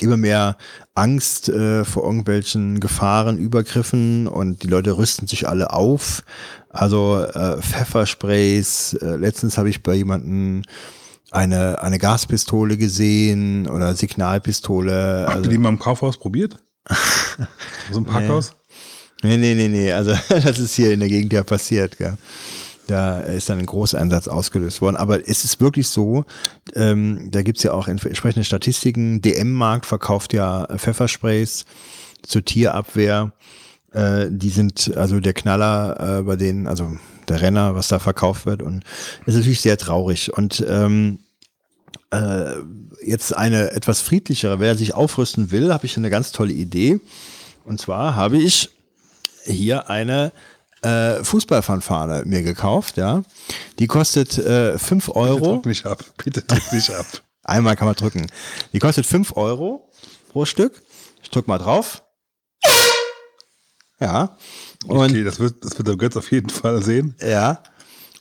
immer 0.00 0.16
mehr 0.16 0.56
Angst 0.94 1.48
äh, 1.48 1.84
vor 1.84 2.04
irgendwelchen 2.04 2.80
Gefahren, 2.80 3.38
Übergriffen 3.38 4.26
und 4.26 4.62
die 4.62 4.66
Leute 4.66 4.96
rüsten 4.98 5.26
sich 5.26 5.48
alle 5.48 5.72
auf. 5.72 6.22
Also 6.70 7.22
äh, 7.22 7.62
Pfeffersprays. 7.62 8.94
Äh, 8.94 9.16
letztens 9.16 9.56
habe 9.58 9.70
ich 9.70 9.82
bei 9.82 9.94
jemandem 9.94 10.62
eine, 11.30 11.82
eine 11.82 11.98
Gaspistole 11.98 12.76
gesehen 12.76 13.68
oder 13.68 13.94
Signalpistole. 13.94 15.24
Habt 15.26 15.36
Also, 15.36 15.44
ihr 15.44 15.50
die 15.50 15.58
mal 15.58 15.70
im 15.70 15.78
Kaufhaus 15.78 16.18
probiert? 16.18 16.58
So 17.90 17.98
ein 17.98 18.04
Parkhaus? 18.04 18.52
nee, 19.22 19.36
nee, 19.36 19.54
nee, 19.54 19.68
nee. 19.68 19.92
Also 19.92 20.12
das 20.28 20.58
ist 20.58 20.74
hier 20.74 20.92
in 20.92 21.00
der 21.00 21.08
Gegend 21.08 21.32
ja 21.32 21.42
passiert. 21.42 21.98
Gell. 21.98 22.16
Da 22.86 23.20
ist 23.20 23.48
dann 23.48 23.58
ein 23.58 23.66
Großeinsatz 23.66 24.28
ausgelöst 24.28 24.80
worden. 24.80 24.96
Aber 24.96 25.28
es 25.28 25.44
ist 25.44 25.60
wirklich 25.60 25.88
so, 25.88 26.24
ähm, 26.74 27.30
da 27.32 27.42
gibt's 27.42 27.64
ja 27.64 27.72
auch 27.72 27.88
entsprechende 27.88 28.44
Statistiken. 28.44 29.20
DM-Markt 29.20 29.86
verkauft 29.86 30.32
ja 30.32 30.66
Pfeffersprays 30.76 31.64
zur 32.22 32.44
Tierabwehr. 32.44 33.32
Äh, 33.92 34.26
die 34.30 34.50
sind 34.50 34.96
also 34.96 35.18
der 35.18 35.32
Knaller 35.32 36.18
äh, 36.18 36.22
bei 36.22 36.36
denen, 36.36 36.68
also 36.68 36.96
der 37.28 37.40
Renner, 37.40 37.74
was 37.74 37.88
da 37.88 37.98
verkauft 37.98 38.46
wird. 38.46 38.62
Und 38.62 38.84
es 39.22 39.34
ist 39.34 39.40
natürlich 39.40 39.62
sehr 39.62 39.78
traurig. 39.78 40.32
Und 40.32 40.64
ähm, 40.68 41.18
äh, 42.10 42.52
jetzt 43.02 43.36
eine 43.36 43.72
etwas 43.72 44.00
friedlichere, 44.00 44.60
wer 44.60 44.76
sich 44.76 44.94
aufrüsten 44.94 45.50
will, 45.50 45.72
habe 45.72 45.86
ich 45.86 45.96
eine 45.96 46.10
ganz 46.10 46.32
tolle 46.32 46.52
Idee. 46.52 47.00
Und 47.64 47.80
zwar 47.80 48.14
habe 48.16 48.38
ich 48.38 48.70
hier 49.44 49.90
eine 49.90 50.32
äh, 50.82 51.22
Fußballfanfare 51.24 52.24
mir 52.26 52.42
gekauft, 52.42 52.96
ja. 52.96 53.22
Die 53.78 53.86
kostet 53.86 54.38
äh, 54.38 54.78
5 54.78 55.06
Bitte 55.06 55.18
Euro. 55.18 55.54
drück 55.54 55.66
nicht 55.66 55.86
ab. 55.86 56.04
Bitte 56.22 56.42
drück 56.42 56.72
nicht 56.72 56.90
ab. 56.90 57.06
Einmal 57.42 57.76
kann 57.76 57.86
man 57.86 57.96
drücken. 57.96 58.26
Die 58.72 58.78
kostet 58.78 59.06
5 59.06 59.36
Euro 59.36 59.88
pro 60.30 60.44
Stück. 60.44 60.82
Ich 61.22 61.30
drück 61.30 61.48
mal 61.48 61.58
drauf. 61.58 62.02
Ja. 64.00 64.36
Und 64.86 64.98
okay, 64.98 65.24
das 65.24 65.40
wird, 65.40 65.64
das 65.64 65.78
wird 65.78 65.88
der 65.88 65.96
Götz 65.96 66.16
auf 66.16 66.30
jeden 66.30 66.50
Fall 66.50 66.82
sehen. 66.82 67.16
Ja. 67.20 67.62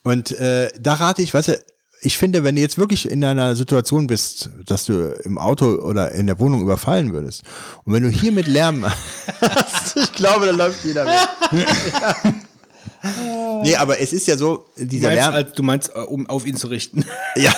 Und 0.04 0.32
äh, 0.32 0.72
da 0.80 0.94
rate 0.94 1.22
ich, 1.22 1.34
weißt 1.34 1.50
du, 1.50 1.66
ich 2.06 2.18
finde, 2.18 2.44
wenn 2.44 2.56
du 2.56 2.62
jetzt 2.62 2.78
wirklich 2.78 3.10
in 3.10 3.24
einer 3.24 3.56
Situation 3.56 4.06
bist, 4.08 4.50
dass 4.66 4.86
du 4.86 5.14
im 5.24 5.38
Auto 5.38 5.66
oder 5.66 6.12
in 6.12 6.28
der 6.28 6.40
Wohnung 6.40 6.62
überfallen 6.62 7.14
würdest, 7.14 7.44
und 7.84 7.94
wenn 7.94 8.04
du 8.04 8.10
hier 8.10 8.32
mit 8.32 8.48
Lärm 8.48 8.86
hast, 8.86 9.98
ich 10.04 10.14
glaube, 10.14 10.46
da 10.46 10.52
läuft 10.52 10.86
jeder 10.86 11.06
weg. 11.06 11.28
nee, 13.64 13.76
aber 13.76 14.00
es 14.00 14.14
ist 14.14 14.28
ja 14.28 14.38
so, 14.38 14.66
Du 14.78 14.86
dieser 14.86 15.08
meinst, 15.08 15.24
Lärm. 15.24 15.34
als, 15.34 15.54
du 15.54 15.64
meinst, 15.64 15.90
äh, 15.96 16.00
um 16.00 16.28
auf 16.30 16.46
ihn 16.46 16.56
zu 16.58 16.68
richten. 16.68 17.06
Ja. 17.36 17.54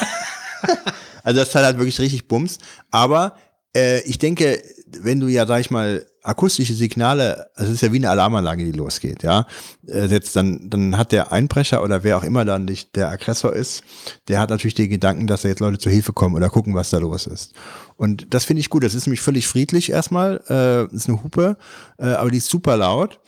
also 1.24 1.40
das 1.42 1.52
Teil 1.52 1.66
hat 1.66 1.78
wirklich 1.78 2.00
richtig 2.00 2.28
Bums. 2.28 2.58
Aber 2.90 3.36
äh, 3.76 4.02
ich 4.02 4.18
denke, 4.18 4.62
wenn 5.00 5.20
du 5.20 5.28
ja, 5.28 5.46
sag 5.46 5.60
ich 5.60 5.70
mal, 5.70 6.06
akustische 6.28 6.74
Signale, 6.74 7.48
also 7.56 7.70
es 7.72 7.76
ist 7.78 7.82
ja 7.82 7.92
wie 7.94 7.98
eine 7.98 8.10
Alarmanlage, 8.10 8.64
die 8.66 8.72
losgeht, 8.72 9.24
ja, 9.24 9.48
äh, 9.88 10.08
setzt, 10.08 10.36
dann, 10.36 10.70
dann 10.70 10.98
hat 10.98 11.12
der 11.12 11.32
Einbrecher 11.32 11.84
oder 11.84 12.04
wer 12.04 12.18
auch 12.18 12.24
immer 12.24 12.46
dann 12.46 12.66
nicht 12.66 12.96
der 12.96 13.10
Aggressor 13.10 13.54
ist, 13.54 13.84
der 14.28 14.40
hat 14.40 14.50
natürlich 14.50 14.76
den 14.76 14.90
Gedanken, 14.90 15.28
dass 15.28 15.44
da 15.44 15.50
jetzt 15.50 15.60
Leute 15.60 15.78
zur 15.78 15.92
Hilfe 15.92 16.14
kommen 16.14 16.36
oder 16.36 16.50
gucken, 16.50 16.76
was 16.76 16.90
da 16.90 16.98
los 16.98 17.28
ist. 17.28 17.54
Und 17.96 18.34
das 18.34 18.46
finde 18.46 18.60
ich 18.60 18.70
gut. 18.70 18.84
Das 18.84 18.94
ist 18.94 19.08
nämlich 19.08 19.22
völlig 19.22 19.48
friedlich 19.48 19.90
erstmal. 19.90 20.40
Äh, 20.50 20.94
ist 20.96 21.08
eine 21.10 21.24
Hupe, 21.24 21.58
äh, 21.98 22.06
aber 22.06 22.30
die 22.30 22.38
ist 22.38 22.48
super 22.50 22.78
laut. 22.78 23.20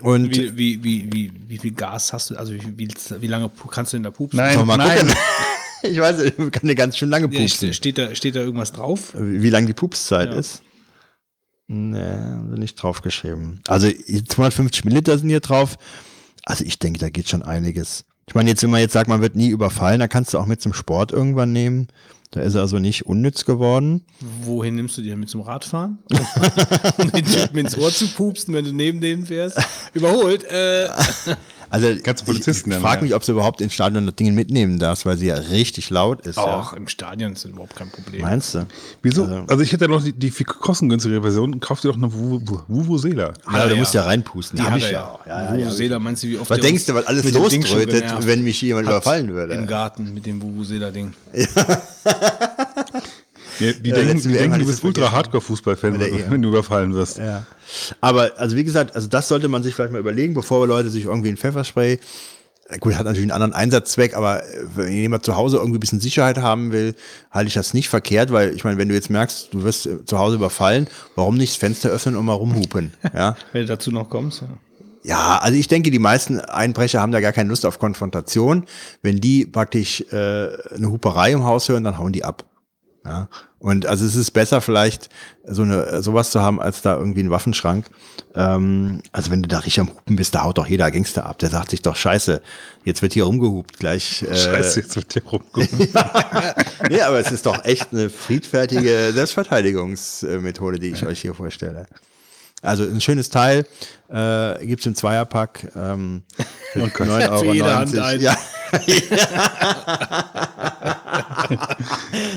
Und 0.00 0.34
Wie, 0.34 0.56
wie, 0.56 0.82
wie, 0.84 1.12
wie, 1.12 1.32
wie 1.48 1.58
viel 1.58 1.72
Gas 1.72 2.14
hast 2.14 2.30
du? 2.30 2.36
Also 2.36 2.54
wie, 2.54 2.60
wie, 2.78 2.88
wie 3.20 3.26
lange 3.26 3.50
kannst 3.70 3.92
du 3.92 3.98
denn 3.98 4.04
da 4.04 4.10
pupsen? 4.10 4.38
Nein, 4.38 4.64
mal 4.66 4.78
nein. 4.78 5.00
gucken. 5.00 5.14
ich 5.82 6.00
weiß, 6.00 6.20
ich 6.22 6.34
kann 6.36 6.66
dir 6.66 6.74
ganz 6.74 6.96
schön 6.96 7.10
lange 7.10 7.28
Ja, 7.30 7.40
pupsen. 7.40 7.74
steht, 7.74 7.98
da, 7.98 8.14
steht 8.14 8.36
da 8.36 8.40
irgendwas 8.40 8.72
drauf? 8.72 9.12
wie 9.14 9.50
lang 9.50 9.66
die 9.66 9.74
Pupszeit 9.74 10.32
Ja. 10.32 10.38
ist. 10.38 10.62
Nee, 11.68 12.36
nicht 12.56 12.76
draufgeschrieben. 12.76 13.60
Also 13.66 13.88
250 13.88 14.84
Milliliter 14.84 15.18
sind 15.18 15.28
hier 15.28 15.40
drauf. 15.40 15.76
Also 16.44 16.64
ich 16.64 16.78
denke, 16.78 17.00
da 17.00 17.10
geht 17.10 17.28
schon 17.28 17.42
einiges. 17.42 18.04
Ich 18.28 18.34
meine, 18.34 18.50
jetzt, 18.50 18.62
wenn 18.62 18.70
man 18.70 18.80
jetzt 18.80 18.92
sagt, 18.92 19.08
man 19.08 19.20
wird 19.20 19.36
nie 19.36 19.48
überfallen, 19.48 20.00
dann 20.00 20.08
kannst 20.08 20.34
du 20.34 20.38
auch 20.38 20.46
mit 20.46 20.60
zum 20.60 20.72
Sport 20.72 21.12
irgendwann 21.12 21.52
nehmen. 21.52 21.88
Da 22.32 22.40
ist 22.40 22.54
er 22.54 22.60
also 22.62 22.78
nicht 22.78 23.06
unnütz 23.06 23.44
geworden. 23.44 24.04
Wohin 24.42 24.74
nimmst 24.74 24.98
du 24.98 25.02
die 25.02 25.10
denn 25.10 25.20
mit 25.20 25.28
zum 25.28 25.40
Radfahren? 25.42 25.98
um 26.98 27.10
den 27.10 27.24
Typen 27.24 27.58
ins 27.58 27.78
Ohr 27.78 27.90
zu 27.90 28.08
pupsen, 28.08 28.52
wenn 28.54 28.64
du 28.64 28.72
neben 28.72 29.00
denen 29.00 29.26
fährst? 29.26 29.58
Überholt. 29.94 30.44
Äh, 30.44 30.88
Also 31.70 31.88
Kannst 32.02 32.22
du 32.22 32.26
Polizisten 32.26 32.70
ich 32.70 32.76
nennen, 32.76 32.82
frage 32.82 33.02
mich, 33.02 33.14
ob 33.14 33.24
sie 33.24 33.32
überhaupt 33.32 33.60
ins 33.60 33.74
Stadion 33.74 34.06
das 34.06 34.14
Ding 34.14 34.34
mitnehmen 34.34 34.78
darfst, 34.78 35.06
weil 35.06 35.16
sie 35.16 35.26
ja 35.26 35.34
richtig 35.36 35.90
laut 35.90 36.26
ist. 36.26 36.38
auch 36.38 36.72
Ja. 36.72 36.76
im 36.76 36.88
Stadion 36.88 37.32
ist 37.32 37.44
überhaupt 37.44 37.76
kein 37.76 37.90
Problem. 37.90 38.22
Meinst 38.22 38.54
du? 38.54 38.66
Wieso? 39.02 39.24
Also, 39.48 39.62
ich 39.62 39.72
hätte 39.72 39.84
ja 39.86 39.90
noch 39.90 40.02
die, 40.02 40.12
die 40.12 40.30
viel 40.30 40.46
kostengünstigere 40.46 41.22
Version. 41.22 41.58
Kauf 41.60 41.80
dir 41.80 41.88
doch 41.88 41.96
eine 41.96 42.12
Vuvuzela. 42.12 43.32
Ja, 43.52 43.66
du 43.66 43.74
ja. 43.74 43.80
musst 43.80 43.94
ja 43.94 44.02
reinpusten. 44.02 44.58
Die 44.58 44.64
Hab 44.64 44.72
hat 44.72 44.78
ich 44.78 44.90
ja. 44.90 45.18
ja. 45.26 45.44
Ja, 45.44 45.56
ja, 45.56 45.64
Vuvuzela, 45.64 45.98
meinst 45.98 46.22
du, 46.22 46.28
wie 46.28 46.38
oft 46.38 46.50
Was 46.50 46.58
der 46.58 46.66
denkst 46.68 46.86
du, 46.86 46.94
was 46.94 47.06
alles 47.06 47.22
genervt 47.22 48.26
wenn 48.26 48.44
mich 48.44 48.60
jemand 48.62 48.86
überfallen 48.86 49.28
würde? 49.32 49.54
Im 49.54 49.66
Garten 49.66 50.14
mit 50.14 50.26
dem 50.26 50.40
Vuvuzela-Ding. 50.42 51.14
Ja, 51.34 51.46
die 53.60 53.88
Ja, 53.90 53.96
denken, 53.96 54.12
letzten 54.14 54.28
die 54.28 54.34
denken 54.34 54.58
du 54.58 54.66
bist 54.66 54.78
das 54.78 54.84
ultra 54.84 55.02
vergessen. 55.02 55.16
Hardcore-Fußballfan, 55.16 55.92
Mit 55.92 56.00
der 56.00 56.30
wenn, 56.30 56.42
du 56.42 56.48
überfallen 56.48 56.94
wirst. 56.94 57.18
Ja. 57.18 57.46
Aber, 58.00 58.32
also 58.36 58.56
wie 58.56 58.64
gesagt, 58.64 58.94
also 58.94 59.08
das 59.08 59.28
sollte 59.28 59.48
man 59.48 59.62
sich 59.62 59.74
vielleicht 59.74 59.92
mal 59.92 59.98
überlegen, 59.98 60.34
bevor 60.34 60.66
Leute 60.66 60.90
sich 60.90 61.04
irgendwie 61.04 61.28
ein 61.28 61.36
Pfefferspray, 61.36 61.98
äh, 62.68 62.78
gut, 62.78 62.94
hat 62.94 63.04
natürlich 63.04 63.22
einen 63.22 63.42
anderen 63.42 63.52
Einsatzzweck, 63.52 64.16
aber 64.16 64.42
äh, 64.42 64.64
wenn 64.74 64.92
jemand 64.92 65.24
zu 65.24 65.36
Hause 65.36 65.58
irgendwie 65.58 65.78
ein 65.78 65.80
bisschen 65.80 66.00
Sicherheit 66.00 66.38
haben 66.38 66.72
will, 66.72 66.94
halte 67.30 67.48
ich 67.48 67.54
das 67.54 67.74
nicht 67.74 67.88
verkehrt, 67.88 68.32
weil 68.32 68.54
ich 68.54 68.64
meine, 68.64 68.78
wenn 68.78 68.88
du 68.88 68.94
jetzt 68.94 69.10
merkst, 69.10 69.48
du 69.52 69.62
wirst 69.62 69.86
äh, 69.86 70.04
zu 70.04 70.18
Hause 70.18 70.36
überfallen, 70.36 70.88
warum 71.14 71.36
nicht 71.36 71.52
das 71.52 71.58
Fenster 71.58 71.90
öffnen 71.90 72.16
und 72.16 72.24
mal 72.24 72.34
rumhupen, 72.34 72.92
ja? 73.14 73.36
Wenn 73.52 73.62
du 73.62 73.68
dazu 73.68 73.90
noch 73.90 74.10
kommst. 74.10 74.42
Ja. 74.42 74.48
Ja, 75.06 75.38
also 75.38 75.56
ich 75.56 75.68
denke, 75.68 75.92
die 75.92 76.00
meisten 76.00 76.40
Einbrecher 76.40 77.00
haben 77.00 77.12
da 77.12 77.20
gar 77.20 77.30
keine 77.30 77.48
Lust 77.48 77.64
auf 77.64 77.78
Konfrontation. 77.78 78.64
Wenn 79.02 79.20
die 79.20 79.46
praktisch 79.46 80.00
äh, 80.10 80.48
eine 80.74 80.90
Huperei 80.90 81.30
im 81.30 81.44
Haus 81.44 81.68
hören, 81.68 81.84
dann 81.84 81.96
hauen 81.96 82.12
die 82.12 82.24
ab. 82.24 82.44
Ja. 83.06 83.28
Und 83.58 83.86
also 83.86 84.04
es 84.04 84.14
ist 84.14 84.32
besser 84.32 84.60
vielleicht 84.60 85.08
so 85.44 85.62
eine 85.62 86.02
sowas 86.02 86.30
zu 86.30 86.40
haben, 86.40 86.60
als 86.60 86.82
da 86.82 86.96
irgendwie 86.96 87.20
einen 87.20 87.30
Waffenschrank. 87.30 87.86
Ähm, 88.34 89.00
also 89.12 89.30
wenn 89.30 89.42
du 89.42 89.48
da 89.48 89.58
richtig 89.58 89.80
am 89.80 89.88
Hupen 89.88 90.16
bist, 90.16 90.34
da 90.34 90.44
haut 90.44 90.58
doch 90.58 90.66
jeder 90.66 90.90
Gangster 90.90 91.26
ab. 91.26 91.38
Der 91.38 91.50
sagt 91.50 91.70
sich 91.70 91.82
doch, 91.82 91.96
scheiße, 91.96 92.42
jetzt 92.84 93.02
wird 93.02 93.14
hier 93.14 93.24
rumgehupt 93.24 93.78
gleich. 93.78 94.22
Äh, 94.22 94.36
Scheiße, 94.36 94.80
jetzt 94.80 94.96
wird 94.96 95.14
dir 95.14 95.22
rumgucken. 95.24 95.88
nee, 96.90 97.00
aber 97.00 97.18
es 97.18 97.30
ist 97.32 97.46
doch 97.46 97.64
echt 97.64 97.92
eine 97.92 98.10
friedfertige 98.10 99.12
Selbstverteidigungsmethode, 99.12 100.78
die 100.78 100.90
ich 100.90 101.06
euch 101.06 101.20
hier 101.20 101.34
vorstelle. 101.34 101.86
Also 102.62 102.84
ein 102.84 103.00
schönes 103.00 103.30
Teil, 103.30 103.66
äh, 104.08 104.66
gibt's 104.66 104.86
im 104.86 104.94
Zweierpack. 104.94 105.72
Ähm, 105.76 106.22
für 106.72 106.80
9,90 106.80 107.30
Euro. 107.30 107.38
Für 107.38 107.52
jede 107.52 107.74
Hand 107.74 107.98
ein. 107.98 108.20
Ja, 108.20 108.36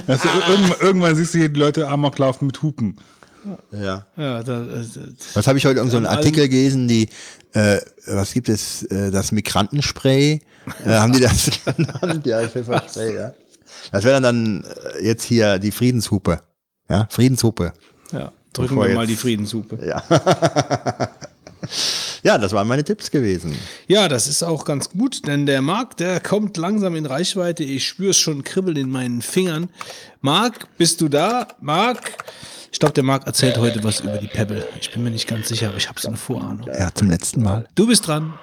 Also, 0.08 0.28
irgendwann, 0.50 0.80
irgendwann 0.82 1.16
siehst 1.16 1.34
du 1.34 1.38
hier 1.40 1.50
die 1.50 1.60
Leute 1.60 1.88
Amok 1.88 2.18
laufen 2.18 2.48
mit 2.48 2.62
Hupen. 2.62 2.98
Ja. 3.72 4.06
Ja, 4.18 4.44
da, 4.44 4.62
äh, 4.64 4.86
Was 5.34 5.48
habe 5.48 5.58
ich 5.58 5.66
heute 5.66 5.78
irgend 5.78 5.92
so 5.92 5.98
allem- 5.98 6.08
Artikel 6.08 6.48
gelesen, 6.50 6.88
die, 6.88 7.08
äh, 7.54 7.78
was 8.08 8.34
gibt 8.34 8.50
es, 8.50 8.84
äh, 8.84 9.12
das 9.12 9.32
Migrantenspray, 9.32 10.42
äh, 10.86 10.90
haben 10.90 11.14
die 11.14 11.22
das 11.22 11.50
genannt? 11.76 12.26
Ja, 12.26 12.46
Pfefferspray, 12.48 13.16
ja. 13.16 13.34
Das 13.92 14.04
wäre 14.04 14.20
dann, 14.20 14.24
dann 14.24 14.64
äh, 15.00 15.06
jetzt 15.06 15.24
hier 15.24 15.58
die 15.60 15.72
Friedenshupe. 15.72 16.42
Ja, 16.90 17.08
Friedenshupe. 17.10 17.74
ja, 18.12 18.32
drücken 18.54 18.70
Bevor 18.76 18.88
wir 18.88 18.96
mal 18.96 19.02
jetzt- 19.02 19.12
die 19.12 19.16
Friedenshupe. 19.16 19.80
Ja. 19.86 20.04
ja, 22.24 22.38
das 22.38 22.54
waren 22.54 22.68
meine 22.68 22.84
Tipps 22.84 23.12
gewesen. 23.12 23.56
Ja, 23.88 24.08
das 24.08 24.28
ist 24.28 24.44
auch 24.44 24.66
ganz 24.66 24.90
gut, 24.90 25.28
denn 25.28 25.46
der 25.46 25.62
Marc, 25.62 25.98
der 25.98 26.20
kommt 26.20 26.58
langsam 26.58 26.96
in 26.96 27.06
Reichweite. 27.06 27.64
Ich 27.64 27.88
spüre 27.88 28.12
es 28.12 28.18
schon 28.18 28.44
kribbeln 28.44 28.78
in 28.78 28.90
meinen 28.90 29.22
Fingern. 29.22 29.70
Marc, 30.22 30.68
bist 30.78 31.02
du 31.02 31.10
da? 31.10 31.48
Marc? 31.62 32.24
Ich 32.72 32.80
glaube, 32.80 32.94
der 32.94 33.04
Marc 33.04 33.26
erzählt 33.26 33.58
heute 33.58 33.84
was 33.84 34.02
über 34.02 34.18
die 34.18 34.28
Pebble. 34.28 34.68
Ich 34.80 34.92
bin 34.92 35.04
mir 35.04 35.12
nicht 35.12 35.28
ganz 35.28 35.48
sicher, 35.48 35.70
aber 35.70 35.78
ich 35.78 35.90
habe 35.90 36.00
so 36.00 36.08
eine 36.10 36.18
Vorahnung. 36.18 36.68
Ja, 36.68 36.94
zum 36.94 37.10
letzten 37.10 37.42
Mal. 37.42 37.68
Du 37.76 37.88
bist 37.88 38.08
dran. 38.08 38.34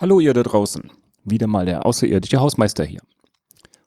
Hallo 0.00 0.18
ihr 0.18 0.32
da 0.32 0.42
draußen. 0.42 0.90
Wieder 1.24 1.46
mal 1.46 1.66
der 1.66 1.84
außerirdische 1.84 2.40
Hausmeister 2.40 2.84
hier. 2.84 3.02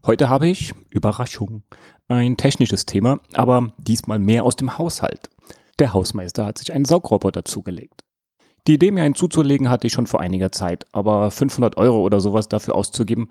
Heute 0.06 0.30
habe 0.30 0.48
ich, 0.48 0.72
Überraschung, 0.92 1.64
ein 2.08 2.38
technisches 2.38 2.86
Thema, 2.86 3.20
aber 3.34 3.74
diesmal 3.80 4.20
mehr 4.20 4.44
aus 4.44 4.56
dem 4.56 4.78
Haushalt. 4.78 5.32
Der 5.80 5.92
Hausmeister 5.92 6.46
hat 6.46 6.60
sich 6.60 6.72
einen 6.72 6.86
Saugroboter 6.86 7.46
zugelegt. 7.46 8.02
Die 8.68 8.76
Idee, 8.76 8.92
mir 8.92 9.02
einen 9.02 9.16
zuzulegen, 9.16 9.72
hatte 9.72 9.88
ich 9.88 9.94
schon 9.94 10.06
vor 10.06 10.22
einiger 10.22 10.52
Zeit, 10.52 10.86
aber 10.92 11.32
500 11.32 11.78
Euro 11.78 12.04
oder 12.04 12.20
sowas 12.20 12.48
dafür 12.48 12.76
auszugeben, 12.76 13.30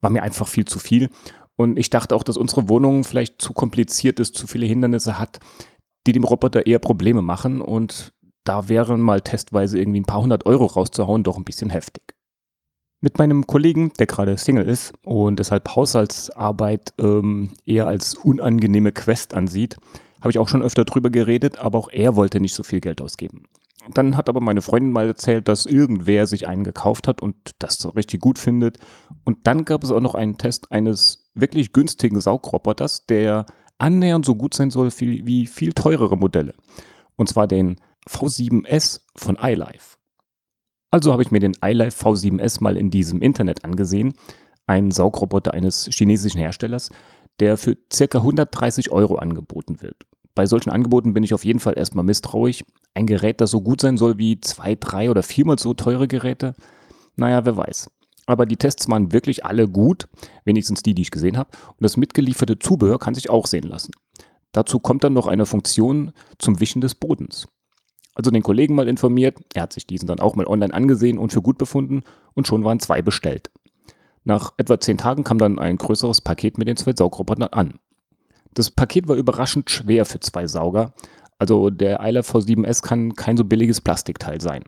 war 0.00 0.10
mir 0.10 0.24
einfach 0.24 0.48
viel 0.48 0.64
zu 0.64 0.80
viel. 0.80 1.10
Und 1.54 1.78
ich 1.78 1.88
dachte 1.88 2.16
auch, 2.16 2.24
dass 2.24 2.36
unsere 2.36 2.68
Wohnung 2.68 3.04
vielleicht 3.04 3.40
zu 3.40 3.52
kompliziert 3.52 4.18
ist, 4.18 4.34
zu 4.34 4.48
viele 4.48 4.66
Hindernisse 4.66 5.20
hat, 5.20 5.38
die 6.08 6.10
dem 6.10 6.24
Roboter 6.24 6.66
eher 6.66 6.80
Probleme 6.80 7.22
machen. 7.22 7.60
Und 7.60 8.12
da 8.42 8.68
wären 8.68 9.00
mal 9.00 9.20
testweise 9.20 9.78
irgendwie 9.78 10.00
ein 10.00 10.04
paar 10.04 10.22
hundert 10.22 10.46
Euro 10.46 10.66
rauszuhauen 10.66 11.22
doch 11.22 11.36
ein 11.36 11.44
bisschen 11.44 11.70
heftig. 11.70 12.13
Mit 13.04 13.18
meinem 13.18 13.46
Kollegen, 13.46 13.92
der 13.98 14.06
gerade 14.06 14.38
Single 14.38 14.66
ist 14.66 14.94
und 15.04 15.38
deshalb 15.38 15.76
Haushaltsarbeit 15.76 16.94
ähm, 16.98 17.50
eher 17.66 17.86
als 17.86 18.14
unangenehme 18.14 18.92
Quest 18.92 19.34
ansieht, 19.34 19.76
habe 20.22 20.30
ich 20.30 20.38
auch 20.38 20.48
schon 20.48 20.62
öfter 20.62 20.86
drüber 20.86 21.10
geredet, 21.10 21.58
aber 21.58 21.76
auch 21.76 21.90
er 21.92 22.16
wollte 22.16 22.40
nicht 22.40 22.54
so 22.54 22.62
viel 22.62 22.80
Geld 22.80 23.02
ausgeben. 23.02 23.42
Dann 23.92 24.16
hat 24.16 24.30
aber 24.30 24.40
meine 24.40 24.62
Freundin 24.62 24.90
mal 24.90 25.06
erzählt, 25.06 25.48
dass 25.48 25.66
irgendwer 25.66 26.26
sich 26.26 26.48
einen 26.48 26.64
gekauft 26.64 27.06
hat 27.06 27.20
und 27.20 27.36
das 27.58 27.76
so 27.76 27.90
richtig 27.90 28.22
gut 28.22 28.38
findet. 28.38 28.78
Und 29.24 29.46
dann 29.46 29.66
gab 29.66 29.84
es 29.84 29.90
auch 29.90 30.00
noch 30.00 30.14
einen 30.14 30.38
Test 30.38 30.72
eines 30.72 31.30
wirklich 31.34 31.74
günstigen 31.74 32.22
Saugroboters, 32.22 33.04
der 33.04 33.44
annähernd 33.76 34.24
so 34.24 34.34
gut 34.34 34.54
sein 34.54 34.70
soll 34.70 34.90
wie, 34.96 35.26
wie 35.26 35.46
viel 35.46 35.74
teurere 35.74 36.16
Modelle. 36.16 36.54
Und 37.16 37.28
zwar 37.28 37.48
den 37.48 37.76
V7S 38.08 39.02
von 39.14 39.36
iLife. 39.38 39.98
Also 40.94 41.10
habe 41.10 41.24
ich 41.24 41.32
mir 41.32 41.40
den 41.40 41.56
iLife 41.60 42.06
V7S 42.06 42.62
mal 42.62 42.76
in 42.76 42.88
diesem 42.88 43.20
Internet 43.20 43.64
angesehen, 43.64 44.14
ein 44.68 44.92
Saugroboter 44.92 45.52
eines 45.52 45.88
chinesischen 45.90 46.38
Herstellers, 46.38 46.90
der 47.40 47.56
für 47.56 47.76
circa 47.92 48.18
130 48.18 48.92
Euro 48.92 49.16
angeboten 49.16 49.82
wird. 49.82 49.96
Bei 50.36 50.46
solchen 50.46 50.70
Angeboten 50.70 51.12
bin 51.12 51.24
ich 51.24 51.34
auf 51.34 51.44
jeden 51.44 51.58
Fall 51.58 51.76
erstmal 51.76 52.04
misstrauisch. 52.04 52.62
Ein 52.94 53.06
Gerät, 53.06 53.40
das 53.40 53.50
so 53.50 53.60
gut 53.60 53.80
sein 53.80 53.96
soll 53.96 54.18
wie 54.18 54.38
zwei, 54.38 54.76
drei 54.76 55.10
oder 55.10 55.24
viermal 55.24 55.58
so 55.58 55.74
teure 55.74 56.06
Geräte, 56.06 56.54
naja, 57.16 57.44
wer 57.44 57.56
weiß. 57.56 57.90
Aber 58.26 58.46
die 58.46 58.56
Tests 58.56 58.88
waren 58.88 59.12
wirklich 59.12 59.44
alle 59.44 59.66
gut, 59.66 60.06
wenigstens 60.44 60.84
die, 60.84 60.94
die 60.94 61.02
ich 61.02 61.10
gesehen 61.10 61.36
habe. 61.36 61.50
Und 61.70 61.80
das 61.80 61.96
mitgelieferte 61.96 62.60
Zubehör 62.60 63.00
kann 63.00 63.16
sich 63.16 63.30
auch 63.30 63.48
sehen 63.48 63.66
lassen. 63.66 63.90
Dazu 64.52 64.78
kommt 64.78 65.02
dann 65.02 65.12
noch 65.12 65.26
eine 65.26 65.44
Funktion 65.44 66.12
zum 66.38 66.60
Wischen 66.60 66.80
des 66.80 66.94
Bodens. 66.94 67.48
Also 68.14 68.30
den 68.30 68.42
Kollegen 68.42 68.74
mal 68.74 68.88
informiert, 68.88 69.38
er 69.54 69.62
hat 69.62 69.72
sich 69.72 69.86
diesen 69.86 70.06
dann 70.06 70.20
auch 70.20 70.36
mal 70.36 70.46
online 70.46 70.72
angesehen 70.72 71.18
und 71.18 71.32
für 71.32 71.42
gut 71.42 71.58
befunden 71.58 72.02
und 72.34 72.46
schon 72.46 72.64
waren 72.64 72.80
zwei 72.80 73.02
bestellt. 73.02 73.50
Nach 74.24 74.52
etwa 74.56 74.78
zehn 74.80 74.98
Tagen 74.98 75.24
kam 75.24 75.38
dann 75.38 75.58
ein 75.58 75.76
größeres 75.76 76.20
Paket 76.20 76.56
mit 76.56 76.68
den 76.68 76.76
zwei 76.76 76.92
Saugrobotern 76.96 77.48
an. 77.48 77.74
Das 78.54 78.70
Paket 78.70 79.08
war 79.08 79.16
überraschend 79.16 79.68
schwer 79.68 80.06
für 80.06 80.20
zwei 80.20 80.46
Sauger, 80.46 80.94
also 81.38 81.70
der 81.70 82.00
Eiler 82.00 82.20
V7S 82.20 82.82
kann 82.82 83.14
kein 83.14 83.36
so 83.36 83.44
billiges 83.44 83.80
Plastikteil 83.80 84.40
sein. 84.40 84.64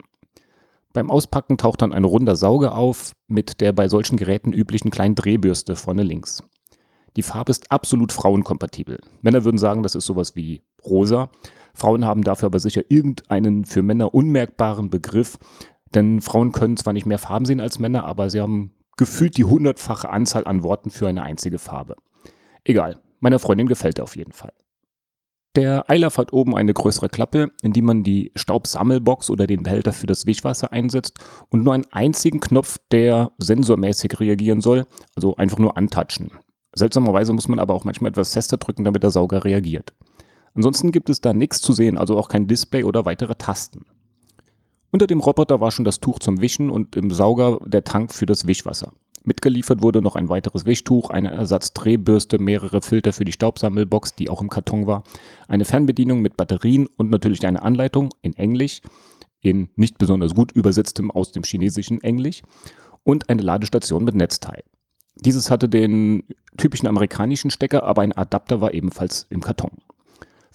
Beim 0.93 1.11
Auspacken 1.11 1.59
taucht 1.59 1.83
dann 1.83 1.93
ein 1.93 2.05
runder 2.05 2.37
Sauger 2.37 2.75
auf 2.75 3.13
mit 3.29 3.61
der 3.61 3.73
bei 3.73 3.89
solchen 3.89 4.17
Geräten 4.17 4.53
üblichen 4.53 4.91
kleinen 4.91 5.15
Drehbürste 5.15 5.77
vorne 5.77 6.03
links. 6.03 6.43
Die 7.17 7.23
Farbe 7.23 7.51
ist 7.51 7.71
absolut 7.71 8.13
frauenkompatibel. 8.13 9.01
Männer 9.23 9.45
würden 9.45 9.59
sagen, 9.59 9.83
das 9.83 9.95
ist 9.95 10.07
sowas 10.07 10.37
wie 10.37 10.63
rosa. 10.85 11.31
Frauen 11.77 12.05
haben 12.05 12.25
dafür 12.25 12.47
aber 12.47 12.59
sicher 12.59 12.83
irgendeinen 12.89 13.65
für 13.65 13.83
Männer 13.83 14.15
unmerkbaren 14.15 14.91
Begriff, 14.91 15.39
denn 15.95 16.21
Frauen 16.21 16.53
können 16.53 16.77
zwar 16.77 16.93
nicht 16.93 17.07
mehr 17.07 17.19
Farben 17.19 17.45
sehen 17.45 17.61
als 17.61 17.79
Männer, 17.79 18.05
aber 18.05 18.31
sie 18.31 18.41
haben 18.41 18.73
gefühlt 18.97 19.37
die 19.37 19.45
hundertfache 19.45 20.09
Anzahl 20.09 20.47
an 20.47 20.63
Worten 20.63 20.91
für 20.91 21.07
eine 21.07 21.23
einzige 21.23 21.59
Farbe. 21.59 21.97
Egal, 22.65 23.01
meiner 23.21 23.39
Freundin 23.39 23.69
gefällt 23.69 23.99
er 23.99 24.05
auf 24.05 24.17
jeden 24.17 24.33
Fall. 24.33 24.53
Der 25.55 25.89
Eilaf 25.89 26.19
hat 26.19 26.33
oben 26.33 26.55
eine 26.55 26.75
größere 26.75 27.09
Klappe, 27.09 27.51
in 27.63 27.73
die 27.73 27.81
man 27.81 28.03
die 28.03 28.31
Staubsammelbox 28.37 29.31
oder 29.31 29.47
den 29.47 29.63
Behälter 29.63 29.93
für 29.93 30.07
das 30.07 30.27
Wischwasser 30.27 30.73
einsetzt 30.73 31.19
und 31.49 31.63
nur 31.65 31.73
einen 31.73 31.87
einzigen 31.93 32.41
Knopf, 32.41 32.79
der 32.91 33.33
sensormäßig 33.39 34.21
reagieren 34.21 34.61
soll, 34.61 34.87
also 35.15 35.37
einfach 35.37 35.59
nur 35.59 35.79
antatschen. 35.79 36.31
Seltsamerweise 36.75 37.33
muss 37.33 37.49
man 37.49 37.59
aber 37.59 37.73
auch 37.73 37.85
manchmal 37.85 38.11
etwas 38.11 38.35
fester 38.35 38.59
drücken, 38.59 38.85
damit 38.85 39.03
der 39.03 39.11
Sauger 39.11 39.45
reagiert. 39.45 39.95
Ansonsten 40.57 40.91
gibt 40.91 41.11
es 41.11 41.21
da 41.21 41.35
nichts 41.35 41.61
zu 41.61 41.73
sehen, 41.73 41.99
also 41.99 42.19
auch 42.19 42.29
kein 42.29 42.49
Display 42.49 42.83
oder 42.83 43.05
weitere 43.05 43.35
Tasten. 43.35 43.85
Unter 44.91 45.07
dem 45.07 45.21
Roboter 45.21 45.61
war 45.61 45.71
schon 45.71 45.85
das 45.85 46.01
Tuch 46.01 46.19
zum 46.19 46.41
Wischen 46.41 46.71
und 46.71 46.97
im 46.97 47.11
Sauger 47.11 47.61
der 47.67 47.85
Tank 47.85 48.13
für 48.13 48.25
das 48.25 48.47
Wischwasser. 48.47 48.93
Mitgeliefert 49.25 49.83
wurde 49.83 50.01
noch 50.01 50.17
ein 50.17 50.29
weiteres 50.29 50.65
Wischtuch, 50.65 51.11
eine 51.11 51.33
Ersatzdrehbürste, 51.33 52.39
mehrere 52.39 52.81
Filter 52.81 53.13
für 53.13 53.25
die 53.25 53.33
Staubsammelbox, 53.33 54.15
die 54.15 54.31
auch 54.31 54.41
im 54.41 54.49
Karton 54.49 54.87
war, 54.87 55.03
eine 55.49 55.65
Fernbedienung 55.65 56.23
mit 56.23 56.37
Batterien 56.37 56.87
und 56.97 57.11
natürlich 57.11 57.45
eine 57.47 57.63
Anleitung 57.63 58.11
in 58.23 58.35
Englisch, 58.35 58.81
in 59.41 59.69
nicht 59.77 59.99
besonders 59.99 60.35
gut 60.35 60.53
übersetztem 60.53 61.11
aus 61.11 61.33
dem 61.33 61.43
chinesischen 61.43 62.01
Englisch 62.03 62.43
und 63.03 63.29
eine 63.29 63.43
Ladestation 63.43 64.05
mit 64.05 64.15
Netzteil. 64.15 64.63
Dieses 65.17 65.51
hatte 65.51 65.69
den 65.69 66.25
typischen 66.57 66.87
amerikanischen 66.87 67.51
Stecker, 67.51 67.83
aber 67.83 68.03
ein 68.03 68.13
Adapter 68.13 68.61
war 68.61 68.75
ebenfalls 68.75 69.27
im 69.29 69.41
Karton. 69.41 69.73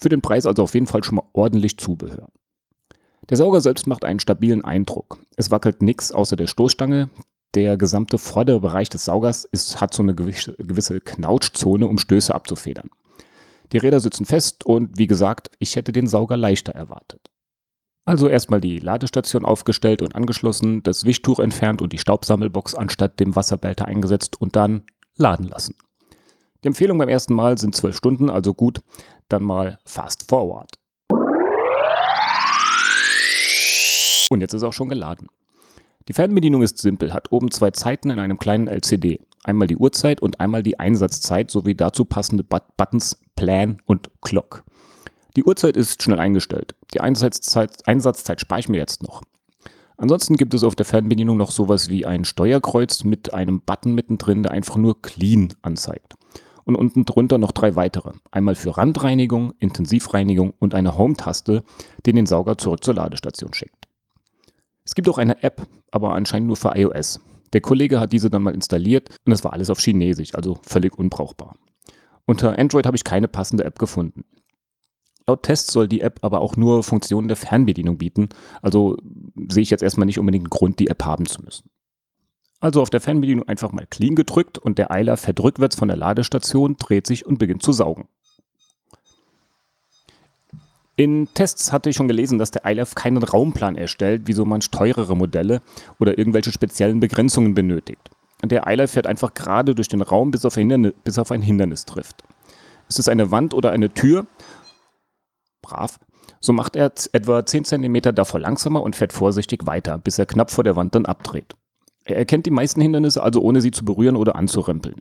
Für 0.02 0.08
den 0.08 0.20
Preis 0.20 0.46
also 0.46 0.64
auf 0.64 0.74
jeden 0.74 0.88
Fall 0.88 1.04
schon 1.04 1.14
mal 1.14 1.28
ordentlich 1.32 1.78
Zubehör. 1.78 2.26
Der 3.30 3.36
Sauger 3.36 3.60
selbst 3.60 3.86
macht 3.86 4.04
einen 4.04 4.18
stabilen 4.18 4.64
Eindruck. 4.64 5.20
Es 5.36 5.52
wackelt 5.52 5.80
nichts 5.80 6.10
außer 6.10 6.34
der 6.34 6.48
Stoßstange. 6.48 7.08
Der 7.54 7.76
gesamte 7.76 8.18
vordere 8.18 8.58
Bereich 8.58 8.88
des 8.88 9.04
Saugers 9.04 9.44
ist, 9.44 9.80
hat 9.80 9.94
so 9.94 10.02
eine 10.02 10.16
gewisse, 10.16 11.00
Knautschzone, 11.00 11.86
um 11.86 11.98
Stöße 11.98 12.34
abzufedern. 12.34 12.90
Die 13.70 13.78
Räder 13.78 14.00
sitzen 14.00 14.24
fest 14.24 14.66
und 14.66 14.98
wie 14.98 15.06
gesagt, 15.06 15.52
ich 15.60 15.76
hätte 15.76 15.92
den 15.92 16.08
Sauger 16.08 16.36
leichter 16.36 16.72
erwartet. 16.72 17.30
Also 18.04 18.26
erstmal 18.26 18.60
die 18.60 18.80
Ladestation 18.80 19.44
aufgestellt 19.44 20.02
und 20.02 20.16
angeschlossen, 20.16 20.82
das 20.82 21.04
Wischtuch 21.04 21.38
entfernt 21.38 21.80
und 21.80 21.92
die 21.92 21.98
Staubsammelbox 21.98 22.74
anstatt 22.74 23.20
dem 23.20 23.36
Wasserbehälter 23.36 23.84
eingesetzt 23.86 24.40
und 24.40 24.56
dann 24.56 24.82
laden 25.16 25.46
lassen. 25.46 25.76
Die 26.62 26.68
Empfehlung 26.68 26.96
beim 26.98 27.08
ersten 27.08 27.34
Mal 27.34 27.58
sind 27.58 27.74
12 27.74 27.96
Stunden, 27.96 28.30
also 28.30 28.54
gut, 28.54 28.82
dann 29.28 29.42
mal 29.42 29.78
fast 29.84 30.28
forward. 30.28 30.70
Und 34.30 34.40
jetzt 34.40 34.54
ist 34.54 34.62
auch 34.62 34.72
schon 34.72 34.88
geladen. 34.88 35.28
Die 36.06 36.12
Fernbedienung 36.12 36.62
ist 36.62 36.78
simpel, 36.78 37.12
hat 37.12 37.32
oben 37.32 37.50
zwei 37.50 37.72
Zeiten 37.72 38.10
in 38.10 38.20
einem 38.20 38.38
kleinen 38.38 38.68
LCD. 38.68 39.20
Einmal 39.42 39.66
die 39.66 39.76
Uhrzeit 39.76 40.22
und 40.22 40.38
einmal 40.40 40.62
die 40.62 40.78
Einsatzzeit 40.78 41.50
sowie 41.50 41.74
dazu 41.74 42.04
passende 42.04 42.44
But 42.44 42.62
Buttons 42.76 43.18
Plan 43.34 43.82
und 43.86 44.10
Clock. 44.20 44.62
Die 45.36 45.44
Uhrzeit 45.44 45.76
ist 45.76 46.02
schnell 46.02 46.20
eingestellt. 46.20 46.76
Die 46.94 47.00
Einsatzzeit, 47.00 47.88
Einsatzzeit 47.88 48.40
spare 48.40 48.60
ich 48.60 48.68
mir 48.68 48.78
jetzt 48.78 49.02
noch. 49.02 49.22
Ansonsten 49.96 50.36
gibt 50.36 50.54
es 50.54 50.62
auf 50.62 50.76
der 50.76 50.86
Fernbedienung 50.86 51.36
noch 51.36 51.50
sowas 51.50 51.88
wie 51.88 52.06
ein 52.06 52.24
Steuerkreuz 52.24 53.02
mit 53.02 53.34
einem 53.34 53.60
Button 53.60 53.94
mittendrin, 53.94 54.44
der 54.44 54.52
einfach 54.52 54.76
nur 54.76 55.00
Clean 55.02 55.52
anzeigt. 55.62 56.14
Und 56.64 56.76
unten 56.76 57.04
drunter 57.04 57.38
noch 57.38 57.52
drei 57.52 57.74
weitere. 57.74 58.12
Einmal 58.30 58.54
für 58.54 58.76
Randreinigung, 58.76 59.52
Intensivreinigung 59.58 60.54
und 60.58 60.74
eine 60.74 60.96
Home-Taste, 60.96 61.64
die 62.06 62.12
den 62.12 62.26
Sauger 62.26 62.56
zurück 62.56 62.84
zur 62.84 62.94
Ladestation 62.94 63.52
schickt. 63.52 63.88
Es 64.84 64.94
gibt 64.94 65.08
auch 65.08 65.18
eine 65.18 65.42
App, 65.42 65.66
aber 65.90 66.14
anscheinend 66.14 66.48
nur 66.48 66.56
für 66.56 66.76
iOS. 66.76 67.20
Der 67.52 67.60
Kollege 67.60 68.00
hat 68.00 68.12
diese 68.12 68.30
dann 68.30 68.42
mal 68.42 68.54
installiert 68.54 69.10
und 69.26 69.32
es 69.32 69.44
war 69.44 69.52
alles 69.52 69.70
auf 69.70 69.78
Chinesisch, 69.78 70.34
also 70.34 70.58
völlig 70.62 70.98
unbrauchbar. 70.98 71.56
Unter 72.24 72.58
Android 72.58 72.86
habe 72.86 72.96
ich 72.96 73.04
keine 73.04 73.28
passende 73.28 73.64
App 73.64 73.78
gefunden. 73.78 74.24
Laut 75.26 75.42
Test 75.44 75.70
soll 75.70 75.86
die 75.86 76.00
App 76.00 76.18
aber 76.22 76.40
auch 76.40 76.56
nur 76.56 76.82
Funktionen 76.82 77.28
der 77.28 77.36
Fernbedienung 77.36 77.98
bieten, 77.98 78.28
also 78.60 78.96
sehe 79.48 79.62
ich 79.62 79.70
jetzt 79.70 79.82
erstmal 79.82 80.06
nicht 80.06 80.18
unbedingt 80.18 80.44
einen 80.44 80.50
Grund, 80.50 80.78
die 80.78 80.88
App 80.88 81.04
haben 81.04 81.26
zu 81.26 81.42
müssen. 81.42 81.70
Also 82.62 82.80
auf 82.80 82.90
der 82.90 83.00
Fernbedienung 83.00 83.48
einfach 83.48 83.72
mal 83.72 83.86
clean 83.90 84.14
gedrückt 84.14 84.56
und 84.56 84.78
der 84.78 84.92
Eiler 84.92 85.16
fährt 85.16 85.40
rückwärts 85.40 85.74
von 85.74 85.88
der 85.88 85.96
Ladestation, 85.96 86.76
dreht 86.76 87.08
sich 87.08 87.26
und 87.26 87.38
beginnt 87.38 87.64
zu 87.64 87.72
saugen. 87.72 88.06
In 90.94 91.26
Tests 91.34 91.72
hatte 91.72 91.90
ich 91.90 91.96
schon 91.96 92.06
gelesen, 92.06 92.38
dass 92.38 92.52
der 92.52 92.62
iLife 92.64 92.94
keinen 92.94 93.20
Raumplan 93.20 93.74
erstellt, 93.74 94.28
wie 94.28 94.32
so 94.32 94.44
manch 94.44 94.70
teurere 94.70 95.16
Modelle 95.16 95.60
oder 95.98 96.16
irgendwelche 96.16 96.52
speziellen 96.52 97.00
Begrenzungen 97.00 97.54
benötigt. 97.54 98.10
Der 98.44 98.64
iLife 98.68 98.92
fährt 98.92 99.08
einfach 99.08 99.34
gerade 99.34 99.74
durch 99.74 99.88
den 99.88 100.02
Raum, 100.02 100.30
bis 100.30 100.44
auf, 100.44 100.56
bis 101.02 101.18
auf 101.18 101.32
ein 101.32 101.42
Hindernis 101.42 101.84
trifft. 101.84 102.22
Ist 102.88 103.00
es 103.00 103.08
eine 103.08 103.32
Wand 103.32 103.54
oder 103.54 103.72
eine 103.72 103.92
Tür? 103.92 104.28
Brav. 105.62 105.98
So 106.38 106.52
macht 106.52 106.76
er 106.76 106.92
etwa 107.12 107.44
10 107.44 107.64
cm 107.64 108.14
davor 108.14 108.38
langsamer 108.38 108.82
und 108.82 108.94
fährt 108.94 109.12
vorsichtig 109.12 109.66
weiter, 109.66 109.98
bis 109.98 110.20
er 110.20 110.26
knapp 110.26 110.52
vor 110.52 110.62
der 110.62 110.76
Wand 110.76 110.94
dann 110.94 111.06
abdreht. 111.06 111.56
Er 112.04 112.16
erkennt 112.16 112.46
die 112.46 112.50
meisten 112.50 112.80
Hindernisse 112.80 113.22
also 113.22 113.40
ohne 113.40 113.60
sie 113.60 113.70
zu 113.70 113.84
berühren 113.84 114.16
oder 114.16 114.36
anzurempeln. 114.36 114.96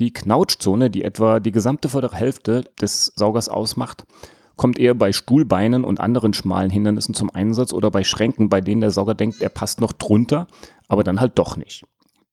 Die 0.00 0.12
Knautschzone, 0.12 0.90
die 0.90 1.04
etwa 1.04 1.38
die 1.38 1.52
gesamte 1.52 1.88
vordere 1.88 2.16
Hälfte 2.16 2.64
des 2.80 3.12
Saugers 3.14 3.48
ausmacht, 3.48 4.04
kommt 4.56 4.78
eher 4.78 4.94
bei 4.94 5.12
Stuhlbeinen 5.12 5.84
und 5.84 6.00
anderen 6.00 6.32
schmalen 6.32 6.70
Hindernissen 6.70 7.14
zum 7.14 7.30
Einsatz 7.30 7.72
oder 7.72 7.90
bei 7.90 8.04
Schränken, 8.04 8.48
bei 8.48 8.60
denen 8.60 8.80
der 8.80 8.90
Sauger 8.90 9.14
denkt, 9.14 9.40
er 9.40 9.48
passt 9.48 9.80
noch 9.80 9.92
drunter, 9.92 10.46
aber 10.88 11.04
dann 11.04 11.20
halt 11.20 11.38
doch 11.38 11.56
nicht. 11.56 11.84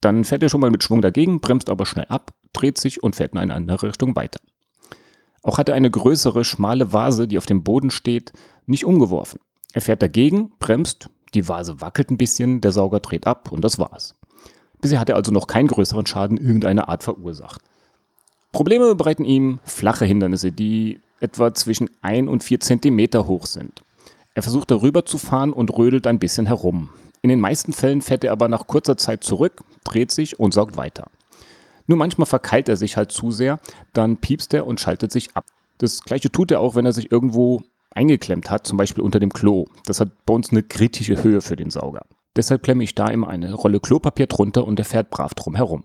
Dann 0.02 0.24
fährt 0.24 0.44
er 0.44 0.50
schon 0.50 0.62
mal 0.62 0.72
mit 0.72 0.84
Schwung 0.84 1.02
dagegen, 1.02 1.42
bremst 1.42 1.70
aber 1.70 1.86
schnell 1.86 2.06
ab, 2.10 2.32
dreht 2.54 2.80
sich 2.80 3.04
und 3.04 3.16
fährt 3.16 3.34
in 3.34 3.38
eine 3.38 3.54
andere 3.54 3.88
Richtung 3.88 4.16
weiter. 4.16 4.40
Auch 5.44 5.58
hat 5.58 5.70
er 5.70 5.76
eine 5.76 5.90
größere, 5.90 6.44
schmale 6.44 6.94
Vase, 6.94 7.28
die 7.28 7.38
auf 7.38 7.46
dem 7.46 7.64
Boden 7.64 7.92
steht, 7.92 8.34
nicht 8.66 8.86
umgeworfen. 8.86 9.40
Er 9.74 9.82
fährt 9.82 10.02
dagegen, 10.02 10.52
bremst, 10.60 11.10
die 11.34 11.48
Vase 11.48 11.82
wackelt 11.82 12.12
ein 12.12 12.18
bisschen, 12.18 12.62
der 12.62 12.72
Sauger 12.72 13.00
dreht 13.00 13.28
ab 13.28 13.52
und 13.52 13.64
das 13.64 13.80
war's. 13.80 14.16
Bisher 14.82 15.00
hat 15.00 15.10
er 15.10 15.16
also 15.16 15.32
noch 15.32 15.48
keinen 15.48 15.68
größeren 15.68 16.06
Schaden 16.06 16.38
irgendeiner 16.38 16.90
Art 16.90 17.04
verursacht. 17.04 17.62
Probleme 18.52 18.96
bereiten 18.96 19.24
ihm 19.24 19.60
flache 19.64 20.06
Hindernisse, 20.06 20.52
die 20.52 21.00
etwa 21.20 21.54
zwischen 21.54 21.90
1 22.02 22.28
und 22.28 22.44
4 22.44 22.60
Zentimeter 22.60 23.28
hoch 23.28 23.46
sind. 23.46 23.84
Er 24.34 24.44
versucht 24.44 24.72
darüber 24.72 25.06
zu 25.06 25.18
fahren 25.18 25.54
und 25.54 25.78
rödelt 25.78 26.08
ein 26.08 26.20
bisschen 26.20 26.48
herum. 26.48 26.90
In 27.22 27.30
den 27.30 27.40
meisten 27.40 27.74
Fällen 27.74 28.02
fährt 28.02 28.24
er 28.24 28.32
aber 28.32 28.48
nach 28.48 28.66
kurzer 28.66 28.98
Zeit 28.98 29.24
zurück, 29.24 29.62
dreht 29.84 30.12
sich 30.12 30.40
und 30.40 30.54
saugt 30.54 30.78
weiter. 30.78 31.08
Nur 31.86 31.98
manchmal 31.98 32.26
verkeilt 32.26 32.68
er 32.68 32.78
sich 32.78 32.98
halt 32.98 33.12
zu 33.12 33.32
sehr, 33.32 33.60
dann 33.94 34.18
piepst 34.18 34.54
er 34.54 34.66
und 34.66 34.80
schaltet 34.80 35.12
sich 35.12 35.36
ab. 35.36 35.46
Das 35.78 36.04
gleiche 36.04 36.32
tut 36.32 36.52
er 36.52 36.60
auch, 36.60 36.76
wenn 36.76 36.86
er 36.86 36.94
sich 36.94 37.12
irgendwo 37.12 37.62
eingeklemmt 37.92 38.50
hat, 38.50 38.66
zum 38.66 38.78
Beispiel 38.78 39.04
unter 39.04 39.20
dem 39.20 39.34
Klo. 39.34 39.66
Das 39.86 40.00
hat 40.00 40.26
bei 40.26 40.34
uns 40.34 40.52
eine 40.52 40.64
kritische 40.64 41.24
Höhe 41.24 41.42
für 41.42 41.56
den 41.56 41.70
Sauger. 41.70 42.06
Deshalb 42.36 42.64
klemme 42.64 42.84
ich 42.84 42.96
da 42.96 43.08
immer 43.08 43.28
eine 43.28 43.54
Rolle 43.54 43.80
Klopapier 43.80 44.28
drunter 44.28 44.66
und 44.66 44.80
er 44.80 44.86
fährt 44.86 45.10
brav 45.10 45.34
drum 45.34 45.56
herum. 45.56 45.84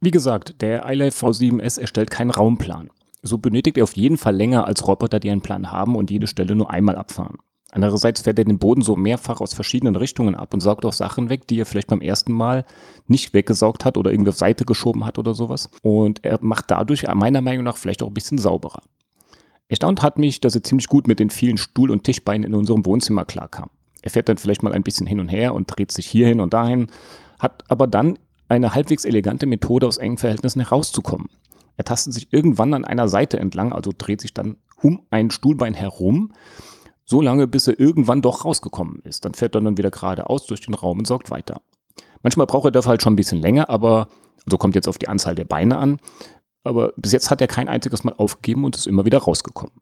Wie 0.00 0.10
gesagt, 0.10 0.62
der 0.62 0.90
iLife 0.90 1.26
V7S 1.26 1.80
erstellt 1.80 2.10
keinen 2.10 2.30
Raumplan. 2.30 2.90
So 3.22 3.38
benötigt 3.38 3.76
er 3.76 3.84
auf 3.84 3.96
jeden 3.96 4.16
Fall 4.16 4.34
länger 4.34 4.66
als 4.66 4.86
Roboter, 4.86 5.20
die 5.20 5.30
einen 5.30 5.42
Plan 5.42 5.70
haben 5.70 5.94
und 5.94 6.10
jede 6.10 6.26
Stelle 6.26 6.56
nur 6.56 6.70
einmal 6.70 6.96
abfahren. 6.96 7.36
Andererseits 7.72 8.22
fährt 8.22 8.38
er 8.38 8.44
den 8.44 8.58
Boden 8.58 8.82
so 8.82 8.96
mehrfach 8.96 9.40
aus 9.40 9.54
verschiedenen 9.54 9.94
Richtungen 9.94 10.34
ab 10.34 10.54
und 10.54 10.60
saugt 10.60 10.84
auch 10.84 10.92
Sachen 10.92 11.28
weg, 11.28 11.46
die 11.46 11.60
er 11.60 11.66
vielleicht 11.66 11.88
beim 11.88 12.00
ersten 12.00 12.32
Mal 12.32 12.64
nicht 13.06 13.32
weggesaugt 13.32 13.84
hat 13.84 13.96
oder 13.96 14.10
irgendwie 14.10 14.30
auf 14.30 14.36
Seite 14.36 14.64
geschoben 14.64 15.04
hat 15.04 15.18
oder 15.18 15.34
sowas. 15.34 15.70
Und 15.82 16.24
er 16.24 16.38
macht 16.40 16.70
dadurch 16.70 17.06
meiner 17.14 17.42
Meinung 17.42 17.64
nach 17.64 17.76
vielleicht 17.76 18.02
auch 18.02 18.08
ein 18.08 18.14
bisschen 18.14 18.38
sauberer. 18.38 18.82
Erstaunt 19.70 20.02
hat 20.02 20.18
mich, 20.18 20.40
dass 20.40 20.56
er 20.56 20.64
ziemlich 20.64 20.88
gut 20.88 21.06
mit 21.06 21.20
den 21.20 21.30
vielen 21.30 21.56
Stuhl- 21.56 21.92
und 21.92 22.02
Tischbeinen 22.02 22.42
in 22.42 22.54
unserem 22.54 22.84
Wohnzimmer 22.84 23.24
klarkam. 23.24 23.70
Er 24.02 24.10
fährt 24.10 24.28
dann 24.28 24.36
vielleicht 24.36 24.64
mal 24.64 24.72
ein 24.72 24.82
bisschen 24.82 25.06
hin 25.06 25.20
und 25.20 25.28
her 25.28 25.54
und 25.54 25.66
dreht 25.66 25.92
sich 25.92 26.08
hierhin 26.08 26.40
und 26.40 26.52
dahin, 26.52 26.88
hat 27.38 27.62
aber 27.68 27.86
dann 27.86 28.18
eine 28.48 28.74
halbwegs 28.74 29.04
elegante 29.04 29.46
Methode, 29.46 29.86
aus 29.86 29.98
engen 29.98 30.18
Verhältnissen 30.18 30.60
herauszukommen. 30.60 31.28
Er 31.76 31.84
tastet 31.84 32.14
sich 32.14 32.32
irgendwann 32.32 32.74
an 32.74 32.84
einer 32.84 33.08
Seite 33.08 33.38
entlang, 33.38 33.72
also 33.72 33.92
dreht 33.96 34.20
sich 34.20 34.34
dann 34.34 34.56
um 34.82 35.02
ein 35.10 35.30
Stuhlbein 35.30 35.74
herum, 35.74 36.32
so 37.04 37.20
lange, 37.20 37.46
bis 37.46 37.68
er 37.68 37.78
irgendwann 37.78 38.22
doch 38.22 38.44
rausgekommen 38.44 39.00
ist. 39.04 39.24
Dann 39.24 39.34
fährt 39.34 39.54
er 39.54 39.60
dann 39.60 39.78
wieder 39.78 39.92
geradeaus 39.92 40.46
durch 40.46 40.62
den 40.62 40.74
Raum 40.74 40.98
und 40.98 41.06
saugt 41.06 41.30
weiter. 41.30 41.62
Manchmal 42.24 42.46
braucht 42.46 42.64
er 42.64 42.70
dafür 42.72 42.90
halt 42.90 43.02
schon 43.02 43.12
ein 43.12 43.16
bisschen 43.16 43.40
länger, 43.40 43.70
aber 43.70 44.08
so 44.10 44.44
also 44.46 44.58
kommt 44.58 44.74
jetzt 44.74 44.88
auf 44.88 44.98
die 44.98 45.08
Anzahl 45.08 45.36
der 45.36 45.44
Beine 45.44 45.78
an. 45.78 46.00
Aber 46.64 46.92
bis 46.96 47.12
jetzt 47.12 47.30
hat 47.30 47.40
er 47.40 47.46
kein 47.46 47.68
einziges 47.68 48.04
Mal 48.04 48.14
aufgegeben 48.14 48.64
und 48.64 48.76
ist 48.76 48.86
immer 48.86 49.04
wieder 49.04 49.18
rausgekommen. 49.18 49.74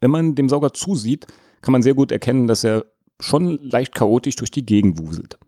Wenn 0.00 0.10
man 0.10 0.34
dem 0.34 0.48
Sauger 0.48 0.72
zusieht, 0.72 1.26
kann 1.60 1.72
man 1.72 1.82
sehr 1.82 1.94
gut 1.94 2.10
erkennen, 2.10 2.48
dass 2.48 2.64
er 2.64 2.86
schon 3.20 3.58
leicht 3.62 3.94
chaotisch 3.94 4.36
durch 4.36 4.50
die 4.50 4.66
Gegend 4.66 4.98
wuselt. 4.98 5.38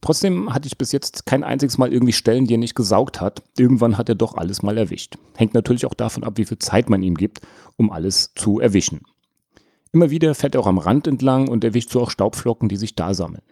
Trotzdem 0.00 0.52
hatte 0.52 0.66
ich 0.66 0.76
bis 0.76 0.90
jetzt 0.90 1.26
kein 1.26 1.44
einziges 1.44 1.78
Mal 1.78 1.92
irgendwie 1.92 2.12
Stellen, 2.12 2.46
die 2.46 2.54
er 2.54 2.58
nicht 2.58 2.74
gesaugt 2.74 3.20
hat. 3.20 3.42
Irgendwann 3.56 3.96
hat 3.96 4.08
er 4.08 4.16
doch 4.16 4.34
alles 4.34 4.62
mal 4.62 4.76
erwischt. 4.76 5.16
Hängt 5.36 5.54
natürlich 5.54 5.86
auch 5.86 5.94
davon 5.94 6.24
ab, 6.24 6.38
wie 6.38 6.44
viel 6.44 6.58
Zeit 6.58 6.90
man 6.90 7.04
ihm 7.04 7.14
gibt, 7.14 7.40
um 7.76 7.92
alles 7.92 8.32
zu 8.34 8.58
erwischen. 8.58 9.02
Immer 9.92 10.10
wieder 10.10 10.34
fährt 10.34 10.56
er 10.56 10.60
auch 10.62 10.66
am 10.66 10.78
Rand 10.78 11.06
entlang 11.06 11.46
und 11.46 11.62
erwischt 11.62 11.90
so 11.90 12.00
auch 12.00 12.10
Staubflocken, 12.10 12.68
die 12.68 12.76
sich 12.76 12.96
da 12.96 13.14
sammeln. 13.14 13.44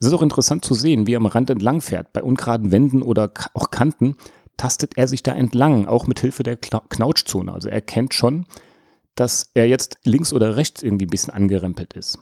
Es 0.00 0.06
ist 0.06 0.12
auch 0.12 0.22
interessant 0.22 0.64
zu 0.64 0.74
sehen, 0.74 1.06
wie 1.06 1.14
er 1.14 1.20
am 1.20 1.26
Rand 1.26 1.48
entlang 1.48 1.80
fährt. 1.80 2.12
Bei 2.12 2.22
ungeraden 2.22 2.70
Wänden 2.70 3.00
oder 3.00 3.32
auch 3.54 3.70
Kanten 3.70 4.16
tastet 4.58 4.98
er 4.98 5.08
sich 5.08 5.22
da 5.22 5.32
entlang, 5.32 5.86
auch 5.86 6.06
mit 6.06 6.20
Hilfe 6.20 6.42
der 6.42 6.56
Knautschzone. 6.56 7.50
Also 7.50 7.70
er 7.70 7.80
kennt 7.80 8.12
schon, 8.12 8.44
dass 9.14 9.50
er 9.54 9.66
jetzt 9.66 9.98
links 10.04 10.34
oder 10.34 10.56
rechts 10.56 10.82
irgendwie 10.82 11.06
ein 11.06 11.10
bisschen 11.10 11.32
angerempelt 11.32 11.94
ist. 11.94 12.18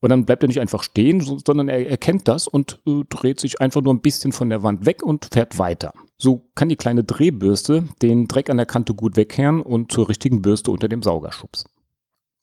Und 0.00 0.08
dann 0.10 0.24
bleibt 0.24 0.42
er 0.42 0.48
nicht 0.48 0.60
einfach 0.60 0.82
stehen, 0.82 1.20
sondern 1.20 1.68
er 1.68 1.88
erkennt 1.88 2.26
das 2.26 2.48
und 2.48 2.80
äh, 2.86 3.04
dreht 3.08 3.38
sich 3.38 3.60
einfach 3.60 3.82
nur 3.82 3.94
ein 3.94 4.00
bisschen 4.00 4.32
von 4.32 4.48
der 4.48 4.64
Wand 4.64 4.84
weg 4.84 5.04
und 5.04 5.28
fährt 5.32 5.58
weiter. 5.58 5.92
So 6.18 6.50
kann 6.56 6.68
die 6.68 6.76
kleine 6.76 7.04
Drehbürste 7.04 7.84
den 8.02 8.26
Dreck 8.26 8.50
an 8.50 8.56
der 8.56 8.66
Kante 8.66 8.94
gut 8.94 9.16
wegkehren 9.16 9.62
und 9.62 9.92
zur 9.92 10.08
richtigen 10.08 10.42
Bürste 10.42 10.72
unter 10.72 10.88
dem 10.88 11.02
Sauger 11.02 11.30
schubsen. 11.30 11.70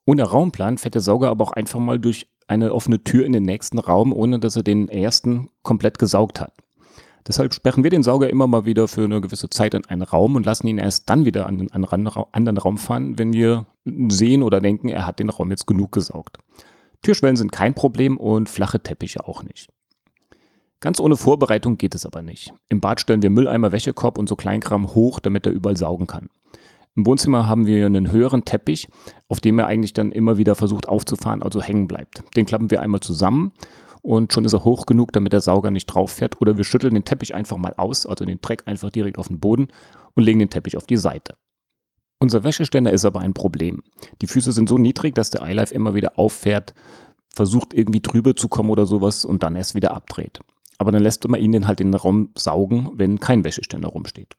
Ohne 0.05 0.23
Raumplan 0.23 0.77
fährt 0.77 0.95
der 0.95 1.01
Sauger 1.01 1.29
aber 1.29 1.43
auch 1.43 1.51
einfach 1.51 1.79
mal 1.79 1.99
durch 1.99 2.27
eine 2.47 2.73
offene 2.73 3.03
Tür 3.03 3.25
in 3.25 3.33
den 3.33 3.43
nächsten 3.43 3.77
Raum, 3.77 4.13
ohne 4.13 4.39
dass 4.39 4.55
er 4.55 4.63
den 4.63 4.87
ersten 4.87 5.49
komplett 5.61 5.99
gesaugt 5.99 6.39
hat. 6.39 6.53
Deshalb 7.27 7.53
sperren 7.53 7.83
wir 7.83 7.89
den 7.89 8.03
Sauger 8.03 8.29
immer 8.29 8.47
mal 8.47 8.65
wieder 8.65 8.87
für 8.87 9.03
eine 9.03 9.21
gewisse 9.21 9.49
Zeit 9.49 9.73
in 9.73 9.85
einen 9.85 10.01
Raum 10.01 10.35
und 10.35 10.45
lassen 10.45 10.67
ihn 10.67 10.77
erst 10.77 11.09
dann 11.09 11.25
wieder 11.25 11.45
an 11.45 11.57
den 11.57 11.71
anderen 11.71 12.57
Raum 12.57 12.77
fahren, 12.77 13.19
wenn 13.19 13.33
wir 13.33 13.65
sehen 13.85 14.43
oder 14.43 14.61
denken, 14.61 14.89
er 14.89 15.05
hat 15.05 15.19
den 15.19 15.29
Raum 15.29 15.51
jetzt 15.51 15.67
genug 15.67 15.91
gesaugt. 15.91 16.37
Türschwellen 17.01 17.37
sind 17.37 17.51
kein 17.51 17.73
Problem 17.73 18.17
und 18.17 18.49
flache 18.49 18.81
Teppiche 18.81 19.27
auch 19.27 19.43
nicht. 19.43 19.69
Ganz 20.81 20.99
ohne 20.99 21.17
Vorbereitung 21.17 21.77
geht 21.77 21.93
es 21.93 22.05
aber 22.05 22.21
nicht. 22.21 22.53
Im 22.69 22.79
Bad 22.79 23.01
stellen 23.01 23.21
wir 23.21 23.29
Mülleimer, 23.29 23.71
Wäschekorb 23.71 24.17
und 24.17 24.29
so 24.29 24.35
Kleinkram 24.35 24.95
hoch, 24.95 25.19
damit 25.19 25.45
er 25.45 25.51
überall 25.51 25.75
saugen 25.75 26.07
kann. 26.07 26.29
Im 26.95 27.05
Wohnzimmer 27.05 27.47
haben 27.47 27.65
wir 27.65 27.85
einen 27.85 28.11
höheren 28.11 28.45
Teppich, 28.45 28.87
auf 29.27 29.41
dem 29.41 29.59
er 29.59 29.67
eigentlich 29.67 29.93
dann 29.93 30.11
immer 30.11 30.37
wieder 30.37 30.55
versucht 30.55 30.87
aufzufahren, 30.87 31.43
also 31.43 31.61
hängen 31.61 31.87
bleibt. 31.87 32.23
Den 32.35 32.45
klappen 32.45 32.71
wir 32.71 32.81
einmal 32.81 33.01
zusammen 33.01 33.51
und 34.01 34.33
schon 34.33 34.45
ist 34.45 34.53
er 34.53 34.63
hoch 34.63 34.85
genug, 34.85 35.11
damit 35.11 35.33
der 35.33 35.41
Sauger 35.41 35.71
nicht 35.71 35.87
drauf 35.87 36.11
fährt. 36.11 36.41
Oder 36.41 36.57
wir 36.57 36.63
schütteln 36.63 36.93
den 36.93 37.05
Teppich 37.05 37.35
einfach 37.35 37.57
mal 37.57 37.73
aus, 37.77 38.05
also 38.05 38.25
den 38.25 38.39
Dreck 38.41 38.63
einfach 38.65 38.89
direkt 38.89 39.17
auf 39.17 39.27
den 39.27 39.39
Boden 39.39 39.67
und 40.15 40.23
legen 40.23 40.39
den 40.39 40.49
Teppich 40.49 40.77
auf 40.77 40.85
die 40.85 40.97
Seite. 40.97 41.35
Unser 42.19 42.43
Wäscheständer 42.43 42.91
ist 42.91 43.05
aber 43.05 43.21
ein 43.21 43.33
Problem. 43.33 43.81
Die 44.21 44.27
Füße 44.27 44.51
sind 44.51 44.67
so 44.67 44.77
niedrig, 44.77 45.15
dass 45.15 45.29
der 45.29 45.47
iLife 45.47 45.73
immer 45.73 45.93
wieder 45.93 46.19
auffährt, 46.19 46.73
versucht 47.33 47.73
irgendwie 47.73 48.01
drüber 48.01 48.35
zu 48.35 48.49
kommen 48.49 48.69
oder 48.69 48.85
sowas 48.85 49.23
und 49.23 49.43
dann 49.43 49.55
erst 49.55 49.75
wieder 49.75 49.93
abdreht. 49.93 50.39
Aber 50.77 50.91
dann 50.91 51.03
lässt 51.03 51.27
man 51.27 51.39
ihn 51.39 51.51
den 51.51 51.67
halt 51.67 51.79
in 51.79 51.91
den 51.91 51.99
Raum 51.99 52.29
saugen, 52.35 52.89
wenn 52.93 53.19
kein 53.19 53.43
Wäscheständer 53.43 53.89
rumsteht. 53.89 54.35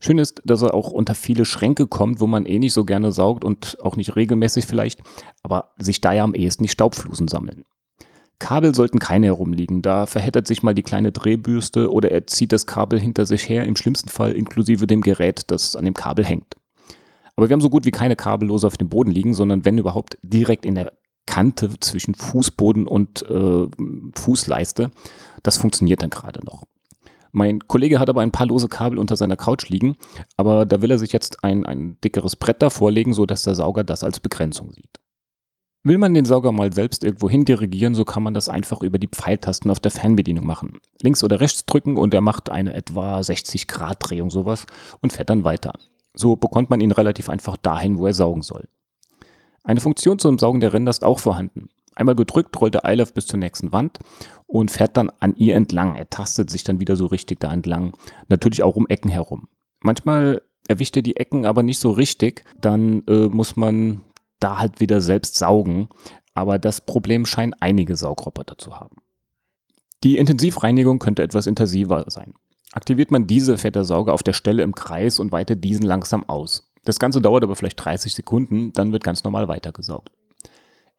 Schön 0.00 0.18
ist, 0.18 0.40
dass 0.44 0.62
er 0.62 0.72
auch 0.72 0.90
unter 0.90 1.14
viele 1.14 1.44
Schränke 1.44 1.86
kommt, 1.86 2.20
wo 2.20 2.26
man 2.26 2.46
eh 2.46 2.58
nicht 2.58 2.72
so 2.72 2.84
gerne 2.84 3.12
saugt 3.12 3.44
und 3.44 3.76
auch 3.82 3.96
nicht 3.96 4.16
regelmäßig 4.16 4.66
vielleicht, 4.66 5.00
aber 5.42 5.72
sich 5.78 6.00
da 6.00 6.12
ja 6.12 6.24
am 6.24 6.34
ehesten 6.34 6.62
die 6.62 6.70
Staubflusen 6.70 7.28
sammeln. 7.28 7.64
Kabel 8.40 8.74
sollten 8.74 8.98
keine 8.98 9.26
herumliegen, 9.26 9.82
da 9.82 10.06
verheddert 10.06 10.48
sich 10.48 10.64
mal 10.64 10.74
die 10.74 10.82
kleine 10.82 11.12
Drehbürste 11.12 11.92
oder 11.92 12.10
er 12.10 12.26
zieht 12.26 12.50
das 12.52 12.66
Kabel 12.66 12.98
hinter 12.98 13.26
sich 13.26 13.48
her, 13.48 13.64
im 13.64 13.76
schlimmsten 13.76 14.08
Fall 14.08 14.32
inklusive 14.32 14.88
dem 14.88 15.02
Gerät, 15.02 15.44
das 15.46 15.76
an 15.76 15.84
dem 15.84 15.94
Kabel 15.94 16.24
hängt. 16.24 16.56
Aber 17.36 17.48
wir 17.48 17.54
haben 17.54 17.60
so 17.60 17.70
gut 17.70 17.84
wie 17.84 17.92
keine 17.92 18.16
Kabellose 18.16 18.66
auf 18.66 18.76
dem 18.76 18.88
Boden 18.88 19.12
liegen, 19.12 19.34
sondern 19.34 19.64
wenn 19.64 19.78
überhaupt 19.78 20.18
direkt 20.22 20.66
in 20.66 20.74
der 20.74 20.92
Kante 21.26 21.70
zwischen 21.78 22.14
Fußboden 22.16 22.88
und 22.88 23.22
äh, 23.30 23.68
Fußleiste. 24.14 24.90
Das 25.44 25.58
funktioniert 25.58 26.02
dann 26.02 26.10
gerade 26.10 26.44
noch. 26.44 26.64
Mein 27.30 27.60
Kollege 27.68 28.00
hat 28.00 28.08
aber 28.10 28.22
ein 28.22 28.32
paar 28.32 28.46
lose 28.46 28.68
Kabel 28.68 28.98
unter 28.98 29.16
seiner 29.16 29.36
Couch 29.36 29.68
liegen, 29.68 29.96
aber 30.36 30.66
da 30.66 30.82
will 30.82 30.90
er 30.90 30.98
sich 30.98 31.12
jetzt 31.12 31.44
ein, 31.44 31.64
ein 31.64 31.96
dickeres 32.02 32.34
Brett 32.34 32.60
davor 32.60 32.90
legen, 32.90 33.14
sodass 33.14 33.44
der 33.44 33.54
Sauger 33.54 33.84
das 33.84 34.02
als 34.02 34.18
Begrenzung 34.18 34.72
sieht. 34.72 34.98
Will 35.82 35.96
man 35.96 36.12
den 36.12 36.26
Sauger 36.26 36.52
mal 36.52 36.72
selbst 36.74 37.04
irgendwo 37.04 37.30
hin 37.30 37.46
dirigieren, 37.46 37.94
so 37.94 38.04
kann 38.04 38.22
man 38.22 38.34
das 38.34 38.50
einfach 38.50 38.82
über 38.82 38.98
die 38.98 39.08
Pfeiltasten 39.08 39.70
auf 39.70 39.80
der 39.80 39.90
Fernbedienung 39.90 40.44
machen. 40.44 40.78
Links 41.00 41.24
oder 41.24 41.40
rechts 41.40 41.64
drücken 41.64 41.96
und 41.96 42.12
er 42.12 42.20
macht 42.20 42.50
eine 42.50 42.74
etwa 42.74 43.22
60 43.22 43.66
Grad 43.66 43.96
Drehung 44.00 44.28
sowas 44.28 44.66
und 45.00 45.14
fährt 45.14 45.30
dann 45.30 45.44
weiter. 45.44 45.72
So 46.12 46.36
bekommt 46.36 46.68
man 46.68 46.82
ihn 46.82 46.92
relativ 46.92 47.30
einfach 47.30 47.56
dahin, 47.56 47.98
wo 47.98 48.06
er 48.06 48.12
saugen 48.12 48.42
soll. 48.42 48.68
Eine 49.62 49.80
Funktion 49.80 50.18
zum 50.18 50.38
Saugen 50.38 50.60
der 50.60 50.74
Ränder 50.74 50.90
ist 50.90 51.04
auch 51.04 51.18
vorhanden. 51.18 51.70
Einmal 51.94 52.14
gedrückt 52.14 52.60
rollt 52.60 52.74
der 52.74 52.84
iLove 52.84 53.12
bis 53.12 53.26
zur 53.26 53.38
nächsten 53.38 53.72
Wand 53.72 53.98
und 54.46 54.70
fährt 54.70 54.98
dann 54.98 55.10
an 55.20 55.34
ihr 55.36 55.54
entlang. 55.54 55.96
Er 55.96 56.10
tastet 56.10 56.50
sich 56.50 56.62
dann 56.62 56.80
wieder 56.80 56.96
so 56.96 57.06
richtig 57.06 57.40
da 57.40 57.52
entlang. 57.52 57.96
Natürlich 58.28 58.62
auch 58.62 58.76
um 58.76 58.86
Ecken 58.88 59.10
herum. 59.10 59.48
Manchmal 59.82 60.42
erwischt 60.68 60.96
er 60.96 61.02
die 61.02 61.16
Ecken 61.16 61.46
aber 61.46 61.62
nicht 61.62 61.78
so 61.78 61.90
richtig. 61.90 62.44
Dann 62.60 63.02
äh, 63.06 63.28
muss 63.28 63.56
man 63.56 64.02
da 64.40 64.58
halt 64.58 64.80
wieder 64.80 65.00
selbst 65.00 65.36
saugen. 65.36 65.88
Aber 66.34 66.58
das 66.58 66.80
Problem 66.80 67.26
scheinen 67.26 67.54
einige 67.60 67.96
Saugroboter 67.96 68.58
zu 68.58 68.78
haben. 68.78 68.96
Die 70.02 70.16
Intensivreinigung 70.16 70.98
könnte 70.98 71.22
etwas 71.22 71.46
intensiver 71.46 72.04
sein. 72.08 72.34
Aktiviert 72.72 73.10
man 73.10 73.26
diese, 73.26 73.58
fährt 73.58 73.74
der 73.74 73.84
Sauger 73.84 74.14
auf 74.14 74.22
der 74.22 74.32
Stelle 74.32 74.62
im 74.62 74.74
Kreis 74.74 75.18
und 75.18 75.32
weitet 75.32 75.62
diesen 75.64 75.84
langsam 75.84 76.28
aus. 76.28 76.70
Das 76.84 76.98
Ganze 76.98 77.20
dauert 77.20 77.42
aber 77.42 77.56
vielleicht 77.56 77.84
30 77.84 78.14
Sekunden, 78.14 78.72
dann 78.72 78.92
wird 78.92 79.04
ganz 79.04 79.24
normal 79.24 79.48
weitergesaugt. 79.48 80.10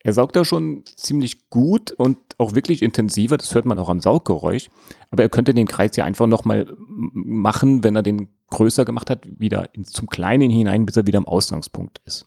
Er 0.04 0.14
saugt 0.14 0.36
da 0.36 0.44
schon 0.44 0.84
ziemlich 0.86 1.50
gut 1.50 1.92
und 1.92 2.18
auch 2.40 2.56
wirklich 2.56 2.82
intensiver, 2.82 3.38
das 3.38 3.54
hört 3.54 3.66
man 3.66 3.78
auch 3.78 3.90
am 3.90 4.02
Sauggeräusch, 4.02 4.70
aber 5.12 5.24
er 5.24 5.30
könnte 5.30 5.54
den 5.54 5.68
Kreis 5.68 5.96
ja 5.96 6.06
einfach 6.06 6.28
nochmal 6.28 6.76
machen, 6.88 7.84
wenn 7.84 7.96
er 7.96 8.04
den 8.04 8.30
größer 8.50 8.84
gemacht 8.84 9.10
hat, 9.10 9.28
wieder 9.40 9.70
zum 9.84 10.10
Kleinen 10.10 10.50
hinein, 10.50 10.86
bis 10.86 10.98
er 10.98 11.08
wieder 11.08 11.20
am 11.20 11.28
Ausgangspunkt 11.28 12.02
ist. 12.06 12.26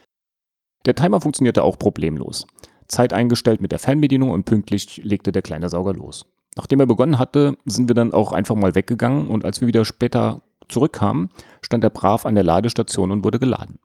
Der 0.86 0.94
Timer 0.94 1.20
funktionierte 1.20 1.62
auch 1.62 1.78
problemlos. 1.78 2.46
Zeit 2.88 3.12
eingestellt 3.12 3.60
mit 3.60 3.72
der 3.72 3.78
Fernbedienung 3.78 4.30
und 4.30 4.44
pünktlich 4.44 5.00
legte 5.02 5.32
der 5.32 5.42
kleine 5.42 5.68
Sauger 5.68 5.94
los. 5.94 6.26
Nachdem 6.56 6.80
er 6.80 6.86
begonnen 6.86 7.18
hatte, 7.18 7.56
sind 7.64 7.88
wir 7.88 7.94
dann 7.94 8.12
auch 8.12 8.32
einfach 8.32 8.54
mal 8.54 8.74
weggegangen 8.74 9.28
und 9.28 9.44
als 9.44 9.60
wir 9.60 9.68
wieder 9.68 9.84
später 9.84 10.42
zurückkamen, 10.68 11.30
stand 11.62 11.84
er 11.84 11.90
brav 11.90 12.26
an 12.26 12.34
der 12.34 12.44
Ladestation 12.44 13.10
und 13.10 13.24
wurde 13.24 13.38
geladen. 13.38 13.78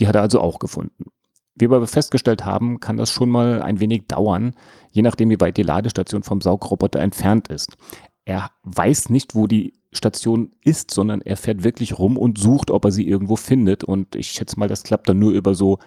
Die 0.00 0.08
hat 0.08 0.14
er 0.14 0.22
also 0.22 0.40
auch 0.40 0.58
gefunden. 0.58 1.06
Wie 1.54 1.70
wir 1.70 1.76
aber 1.76 1.86
festgestellt 1.86 2.44
haben, 2.44 2.80
kann 2.80 2.96
das 2.96 3.10
schon 3.10 3.30
mal 3.30 3.62
ein 3.62 3.78
wenig 3.78 4.06
dauern, 4.08 4.54
je 4.90 5.02
nachdem, 5.02 5.30
wie 5.30 5.40
weit 5.40 5.56
die 5.56 5.62
Ladestation 5.62 6.22
vom 6.22 6.40
Saugroboter 6.40 7.00
entfernt 7.00 7.48
ist. 7.48 7.76
Er 8.24 8.50
weiß 8.62 9.10
nicht, 9.10 9.34
wo 9.34 9.46
die 9.46 9.74
Station 9.92 10.52
ist, 10.64 10.90
sondern 10.90 11.20
er 11.20 11.36
fährt 11.36 11.62
wirklich 11.62 11.98
rum 11.98 12.16
und 12.16 12.38
sucht, 12.38 12.70
ob 12.70 12.84
er 12.86 12.90
sie 12.90 13.06
irgendwo 13.06 13.36
findet. 13.36 13.84
Und 13.84 14.16
ich 14.16 14.28
schätze 14.28 14.58
mal, 14.58 14.68
das 14.68 14.82
klappt 14.82 15.08
dann 15.08 15.20
nur 15.20 15.30
über 15.30 15.54
so 15.54 15.78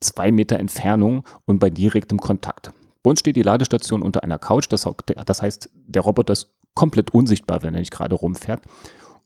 zwei 0.00 0.32
Meter 0.32 0.58
Entfernung 0.58 1.24
und 1.46 1.58
bei 1.58 1.70
direktem 1.70 2.18
Kontakt. 2.18 2.72
Bei 3.02 3.10
uns 3.10 3.20
steht 3.20 3.36
die 3.36 3.42
Ladestation 3.42 4.02
unter 4.02 4.24
einer 4.24 4.38
Couch, 4.38 4.66
das, 4.68 4.88
das 5.26 5.42
heißt, 5.42 5.70
der 5.74 6.02
Roboter 6.02 6.32
ist 6.32 6.50
komplett 6.74 7.12
unsichtbar, 7.12 7.62
wenn 7.62 7.74
er 7.74 7.80
nicht 7.80 7.92
gerade 7.92 8.14
rumfährt 8.14 8.62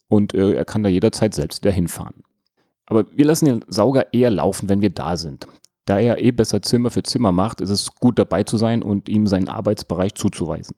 und 0.08 0.34
äh, 0.34 0.52
er 0.52 0.64
kann 0.64 0.82
da 0.82 0.88
jederzeit 0.88 1.34
selbst 1.34 1.62
wieder 1.64 1.72
hinfahren. 1.72 2.22
Aber 2.86 3.06
wir 3.10 3.24
lassen 3.24 3.46
den 3.46 3.64
Sauger 3.68 4.12
eher 4.12 4.30
laufen, 4.30 4.68
wenn 4.68 4.80
wir 4.80 4.90
da 4.90 5.16
sind. 5.16 5.46
Da 5.86 5.98
er 5.98 6.22
eh 6.22 6.30
besser 6.30 6.62
Zimmer 6.62 6.90
für 6.90 7.02
Zimmer 7.02 7.32
macht, 7.32 7.60
ist 7.60 7.70
es 7.70 7.94
gut 7.94 8.18
dabei 8.18 8.44
zu 8.44 8.56
sein 8.56 8.82
und 8.82 9.08
ihm 9.08 9.26
seinen 9.26 9.48
Arbeitsbereich 9.48 10.14
zuzuweisen. 10.14 10.76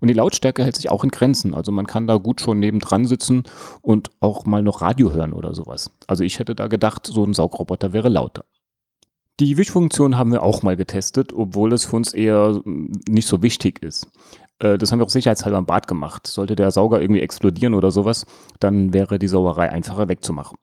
Und 0.00 0.08
die 0.08 0.14
Lautstärke 0.14 0.62
hält 0.62 0.76
sich 0.76 0.90
auch 0.90 1.04
in 1.04 1.10
Grenzen. 1.10 1.54
Also 1.54 1.72
man 1.72 1.86
kann 1.86 2.06
da 2.06 2.16
gut 2.16 2.40
schon 2.40 2.60
nebendran 2.60 3.04
sitzen 3.04 3.42
und 3.82 4.10
auch 4.20 4.46
mal 4.46 4.62
noch 4.62 4.80
Radio 4.80 5.12
hören 5.12 5.32
oder 5.32 5.54
sowas. 5.54 5.90
Also 6.06 6.22
ich 6.22 6.38
hätte 6.38 6.54
da 6.54 6.68
gedacht, 6.68 7.06
so 7.06 7.24
ein 7.24 7.34
Saugroboter 7.34 7.92
wäre 7.92 8.08
lauter. 8.08 8.44
Die 9.40 9.56
Wischfunktion 9.56 10.18
haben 10.18 10.32
wir 10.32 10.42
auch 10.42 10.62
mal 10.62 10.76
getestet, 10.76 11.32
obwohl 11.32 11.72
es 11.72 11.84
für 11.84 11.96
uns 11.96 12.12
eher 12.12 12.60
nicht 12.64 13.28
so 13.28 13.40
wichtig 13.40 13.82
ist. 13.82 14.10
Äh, 14.58 14.78
das 14.78 14.90
haben 14.90 14.98
wir 14.98 15.06
auch 15.06 15.10
sicherheitshalber 15.10 15.58
im 15.58 15.66
Bad 15.66 15.86
gemacht. 15.86 16.26
Sollte 16.26 16.56
der 16.56 16.72
Sauger 16.72 17.00
irgendwie 17.00 17.20
explodieren 17.20 17.74
oder 17.74 17.92
sowas, 17.92 18.26
dann 18.58 18.92
wäre 18.92 19.18
die 19.20 19.28
Sauerei 19.28 19.70
einfacher 19.70 20.08
wegzumachen. 20.08 20.58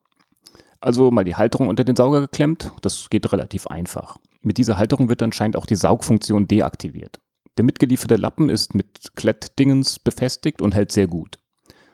Also 0.82 1.10
mal 1.10 1.24
die 1.24 1.36
Halterung 1.36 1.70
unter 1.70 1.86
den 1.86 1.95
Sauger 1.95 2.20
geklemmt, 2.22 2.72
das 2.82 3.10
geht 3.10 3.32
relativ 3.32 3.68
einfach. 3.68 4.18
Mit 4.42 4.58
dieser 4.58 4.78
Halterung 4.78 5.08
wird 5.08 5.24
anscheinend 5.24 5.56
auch 5.56 5.66
die 5.66 5.78
Saugfunktion 5.78 6.48
deaktiviert. 6.48 7.20
Der 7.58 7.64
mitgelieferte 7.64 8.18
Lappen 8.18 8.50
ist 8.50 8.76
mit 8.76 9.16
Klettdingens 9.16 10.00
befestigt 10.00 10.62
und 10.62 10.76
hält 10.76 10.92
sehr 10.92 11.08
gut. 11.08 11.38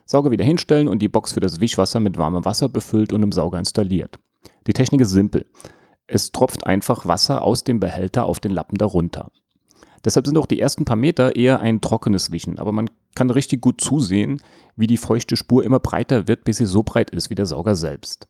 Sauger 0.06 0.32
wieder 0.32 0.44
hinstellen 0.44 0.88
und 0.88 1.00
die 1.00 1.08
Box 1.08 1.34
für 1.34 1.40
das 1.40 1.62
Wischwasser 1.62 2.00
mit 2.00 2.18
warmem 2.18 2.44
Wasser 2.44 2.68
befüllt 2.68 3.14
und 3.14 3.22
im 3.22 3.32
Sauger 3.32 3.60
installiert. 3.60 4.18
Die 4.66 4.74
Technik 4.74 5.02
ist 5.02 5.12
simpel. 5.12 5.46
Es 6.14 6.34
tropft 6.34 6.68
einfach 6.68 7.06
Wasser 7.06 7.42
aus 7.42 7.64
dem 7.64 7.80
Behälter 7.80 8.26
auf 8.26 8.42
den 8.42 8.52
Lappen 8.52 8.78
darunter. 8.78 9.32
Deshalb 10.04 10.26
sind 10.28 10.38
auch 10.38 10.46
die 10.46 10.60
ersten 10.60 10.84
paar 10.84 10.98
Meter 10.98 11.38
eher 11.38 11.62
ein 11.62 11.80
trockenes 11.80 12.32
Wischen, 12.32 12.60
aber 12.60 12.74
man 12.74 12.90
kann 13.16 13.30
richtig 13.30 13.62
gut 13.62 13.80
zusehen, 13.80 14.42
wie 14.76 14.88
die 14.88 14.98
feuchte 14.98 15.38
Spur 15.38 15.64
immer 15.64 15.80
breiter 15.80 16.28
wird, 16.28 16.44
bis 16.44 16.58
sie 16.58 16.66
so 16.66 16.84
breit 16.84 17.12
ist 17.12 17.30
wie 17.30 17.36
der 17.36 17.46
Sauger 17.46 17.78
selbst. 17.78 18.28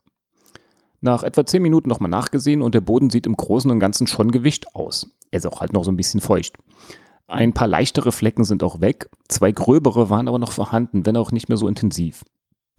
Nach 1.00 1.24
etwa 1.24 1.44
10 1.44 1.64
Minuten 1.64 1.90
nochmal 1.90 2.12
nachgesehen 2.12 2.62
und 2.62 2.76
der 2.76 2.82
Boden 2.82 3.10
sieht 3.10 3.26
im 3.26 3.36
Großen 3.36 3.72
und 3.72 3.80
Ganzen 3.80 4.06
schon 4.06 4.30
gewischt 4.30 4.68
aus. 4.76 5.10
Er 5.32 5.40
ist 5.40 5.48
auch 5.48 5.60
halt 5.60 5.74
noch 5.74 5.84
so 5.84 5.92
ein 5.92 5.98
bisschen 5.98 6.22
feucht. 6.22 6.58
Ein 7.26 7.54
paar 7.54 7.68
leichtere 7.68 8.12
Flecken 8.12 8.44
sind 8.44 8.62
auch 8.62 8.80
weg, 8.80 9.10
zwei 9.28 9.52
gröbere 9.52 10.12
waren 10.12 10.28
aber 10.28 10.38
noch 10.38 10.52
vorhanden, 10.52 11.08
wenn 11.08 11.18
auch 11.18 11.32
nicht 11.32 11.50
mehr 11.50 11.58
so 11.58 11.68
intensiv. 11.68 12.24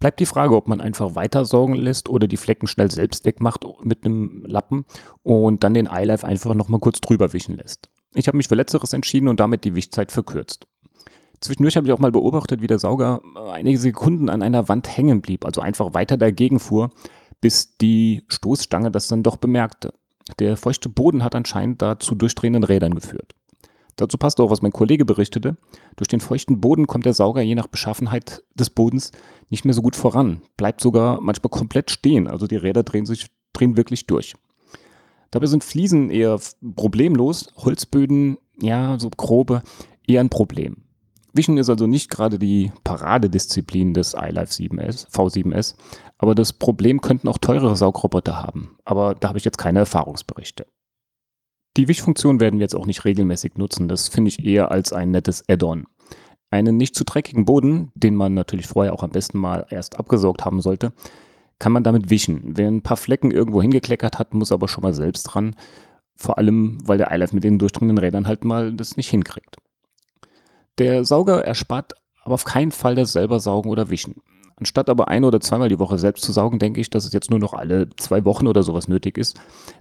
Bleibt 0.03 0.19
die 0.19 0.25
Frage, 0.25 0.57
ob 0.57 0.67
man 0.67 0.81
einfach 0.81 1.15
weiter 1.15 1.45
saugen 1.45 1.75
lässt 1.75 2.09
oder 2.09 2.27
die 2.27 2.35
Flecken 2.35 2.67
schnell 2.67 2.91
selbst 2.91 3.23
wegmacht 3.23 3.65
mit 3.83 4.03
einem 4.03 4.43
Lappen 4.45 4.83
und 5.21 5.63
dann 5.63 5.73
den 5.73 5.87
iLife 5.89 6.27
einfach 6.27 6.53
nochmal 6.55 6.81
kurz 6.81 6.99
drüber 6.99 7.31
wischen 7.31 7.55
lässt. 7.55 7.89
Ich 8.13 8.27
habe 8.27 8.35
mich 8.35 8.49
für 8.49 8.55
Letzteres 8.55 8.91
entschieden 8.91 9.29
und 9.29 9.39
damit 9.39 9.63
die 9.63 9.75
Wischzeit 9.75 10.11
verkürzt. 10.11 10.67
Zwischendurch 11.39 11.77
habe 11.77 11.87
ich 11.87 11.93
auch 11.93 11.99
mal 11.99 12.11
beobachtet, 12.11 12.61
wie 12.61 12.67
der 12.67 12.79
Sauger 12.79 13.21
einige 13.49 13.79
Sekunden 13.79 14.27
an 14.27 14.41
einer 14.41 14.67
Wand 14.67 14.89
hängen 14.89 15.21
blieb, 15.21 15.45
also 15.45 15.61
einfach 15.61 15.93
weiter 15.93 16.17
dagegen 16.17 16.59
fuhr, 16.59 16.89
bis 17.39 17.77
die 17.77 18.25
Stoßstange 18.27 18.91
das 18.91 19.07
dann 19.07 19.23
doch 19.23 19.37
bemerkte. 19.37 19.93
Der 20.37 20.57
feuchte 20.57 20.89
Boden 20.89 21.23
hat 21.23 21.33
anscheinend 21.33 21.81
da 21.81 21.97
zu 21.97 22.13
durchdrehenden 22.15 22.65
Rädern 22.65 22.93
geführt. 22.93 23.35
Dazu 23.95 24.17
passt 24.17 24.39
auch, 24.39 24.49
was 24.49 24.61
mein 24.61 24.71
Kollege 24.71 25.05
berichtete. 25.05 25.57
Durch 25.95 26.07
den 26.07 26.19
feuchten 26.19 26.59
Boden 26.59 26.87
kommt 26.87 27.05
der 27.05 27.13
Sauger 27.13 27.41
je 27.41 27.55
nach 27.55 27.67
Beschaffenheit 27.67 28.43
des 28.55 28.69
Bodens 28.69 29.11
nicht 29.49 29.65
mehr 29.65 29.73
so 29.73 29.81
gut 29.81 29.95
voran, 29.95 30.41
bleibt 30.57 30.81
sogar 30.81 31.21
manchmal 31.21 31.51
komplett 31.51 31.91
stehen, 31.91 32.27
also 32.27 32.47
die 32.47 32.55
Räder 32.55 32.83
drehen 32.83 33.05
sich 33.05 33.27
drehen 33.53 33.77
wirklich 33.77 34.07
durch. 34.07 34.33
Dabei 35.29 35.45
sind 35.45 35.63
Fliesen 35.63 36.09
eher 36.09 36.39
problemlos, 36.75 37.47
Holzböden, 37.55 38.37
ja, 38.59 38.99
so 38.99 39.09
grobe, 39.09 39.63
eher 40.07 40.21
ein 40.21 40.29
Problem. 40.29 40.77
Wischen 41.33 41.57
ist 41.57 41.69
also 41.69 41.87
nicht 41.87 42.11
gerade 42.11 42.37
die 42.37 42.71
Paradedisziplin 42.83 43.95
des 43.95 44.13
iLife 44.13 44.53
7S, 44.53 45.09
V7S, 45.09 45.75
aber 46.19 46.35
das 46.35 46.53
Problem 46.53 47.01
könnten 47.01 47.27
auch 47.27 47.39
teurere 47.39 47.75
Saugroboter 47.75 48.41
haben. 48.41 48.77
Aber 48.85 49.15
da 49.15 49.29
habe 49.29 49.39
ich 49.39 49.45
jetzt 49.45 49.57
keine 49.57 49.79
Erfahrungsberichte. 49.79 50.67
Die 51.75 51.87
Wischfunktion 51.87 52.39
werden 52.39 52.59
wir 52.59 52.65
jetzt 52.65 52.75
auch 52.75 52.85
nicht 52.85 53.03
regelmäßig 53.03 53.55
nutzen. 53.55 53.87
Das 53.87 54.07
finde 54.07 54.29
ich 54.29 54.45
eher 54.45 54.71
als 54.71 54.93
ein 54.93 55.11
nettes 55.11 55.43
Add-on. 55.47 55.85
Einen 56.51 56.77
nicht 56.77 56.95
zu 56.95 57.03
dreckigen 57.03 57.45
Boden, 57.45 57.91
den 57.95 58.15
man 58.15 58.35
natürlich 58.35 58.67
vorher 58.67 58.93
auch 58.93 59.01
am 59.01 59.09
besten 59.09 59.39
mal 59.39 59.65
erst 59.69 59.97
abgesaugt 59.97 60.45
haben 60.45 60.61
sollte, 60.61 60.93
kann 61.57 61.71
man 61.71 61.83
damit 61.83 62.11
wischen. 62.11 62.41
Wer 62.57 62.67
ein 62.67 62.83
paar 62.83 62.97
Flecken 62.97 63.31
irgendwo 63.31 63.61
hingekleckert 63.61 64.19
hat, 64.19 64.35
muss 64.35 64.51
aber 64.51 64.67
schon 64.67 64.83
mal 64.83 64.93
selbst 64.93 65.23
dran. 65.23 65.55
Vor 66.15 66.37
allem, 66.37 66.77
weil 66.85 66.99
der 66.99 67.11
iLife 67.11 67.33
mit 67.33 67.43
den 67.43 67.57
durchdringenden 67.57 67.97
Rädern 67.97 68.27
halt 68.27 68.45
mal 68.45 68.71
das 68.71 68.97
nicht 68.97 69.09
hinkriegt. 69.09 69.57
Der 70.77 71.05
Sauger 71.05 71.43
erspart 71.43 71.93
aber 72.23 72.35
auf 72.35 72.45
keinen 72.45 72.71
Fall 72.71 72.95
das 72.95 73.13
selber 73.13 73.39
Saugen 73.39 73.69
oder 73.69 73.89
Wischen. 73.89 74.21
Anstatt 74.63 74.89
aber 74.89 75.09
ein- 75.09 75.25
oder 75.25 75.41
zweimal 75.41 75.67
die 75.67 75.77
Woche 75.77 75.99
selbst 75.99 76.23
zu 76.23 76.31
saugen, 76.31 76.57
denke 76.57 76.79
ich, 76.79 76.89
dass 76.89 77.03
es 77.03 77.11
jetzt 77.11 77.29
nur 77.29 77.39
noch 77.39 77.53
alle 77.53 77.89
zwei 77.97 78.23
Wochen 78.23 78.47
oder 78.47 78.63
sowas 78.63 78.87
nötig 78.87 79.17
ist. 79.17 79.37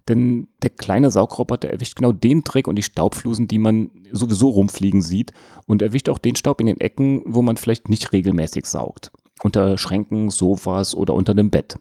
Denn 0.09 0.49
der 0.61 0.71
kleine 0.71 1.13
Saugroboter 1.13 1.71
erwischt 1.71 1.95
genau 1.95 2.11
den 2.11 2.43
Dreck 2.43 2.67
und 2.67 2.75
die 2.75 2.83
Staubflusen, 2.83 3.47
die 3.47 3.61
man 3.61 3.93
sowieso 4.11 4.49
rumfliegen 4.49 5.01
sieht 5.01 5.33
und 5.69 5.83
erwischt 5.83 6.09
auch 6.09 6.19
den 6.19 6.35
Staub 6.35 6.61
in 6.61 6.67
den 6.67 6.81
Ecken, 6.81 7.23
wo 7.27 7.43
man 7.43 7.59
vielleicht 7.59 7.91
nicht 7.91 8.13
regelmäßig 8.13 8.67
saugt. 8.67 9.13
Unter 9.45 9.79
Schränken, 9.79 10.31
Sofas 10.31 10.97
oder 10.97 11.15
unter 11.15 11.35
dem 11.35 11.51
Bett. 11.51 11.77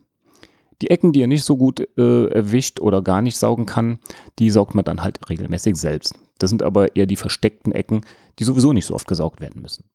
Die 0.83 0.91
Ecken, 0.91 1.11
die 1.11 1.23
er 1.23 1.27
nicht 1.27 1.43
so 1.43 1.57
gut 1.57 1.79
äh, 1.97 2.27
erwischt 2.27 2.81
oder 2.81 3.01
gar 3.01 3.23
nicht 3.23 3.37
saugen 3.37 3.65
kann, 3.65 3.97
die 4.37 4.51
saugt 4.51 4.75
man 4.75 4.85
dann 4.85 5.01
halt 5.01 5.27
regelmäßig 5.27 5.75
selbst. 5.75 6.13
Das 6.37 6.51
sind 6.51 6.61
aber 6.61 6.95
eher 6.95 7.07
die 7.07 7.15
versteckten 7.15 7.71
Ecken, 7.71 8.01
die 8.37 8.43
sowieso 8.43 8.73
nicht 8.73 8.85
so 8.85 8.93
oft 8.93 9.07
gesaugt 9.07 9.41
werden 9.41 9.63
müssen. 9.63 9.85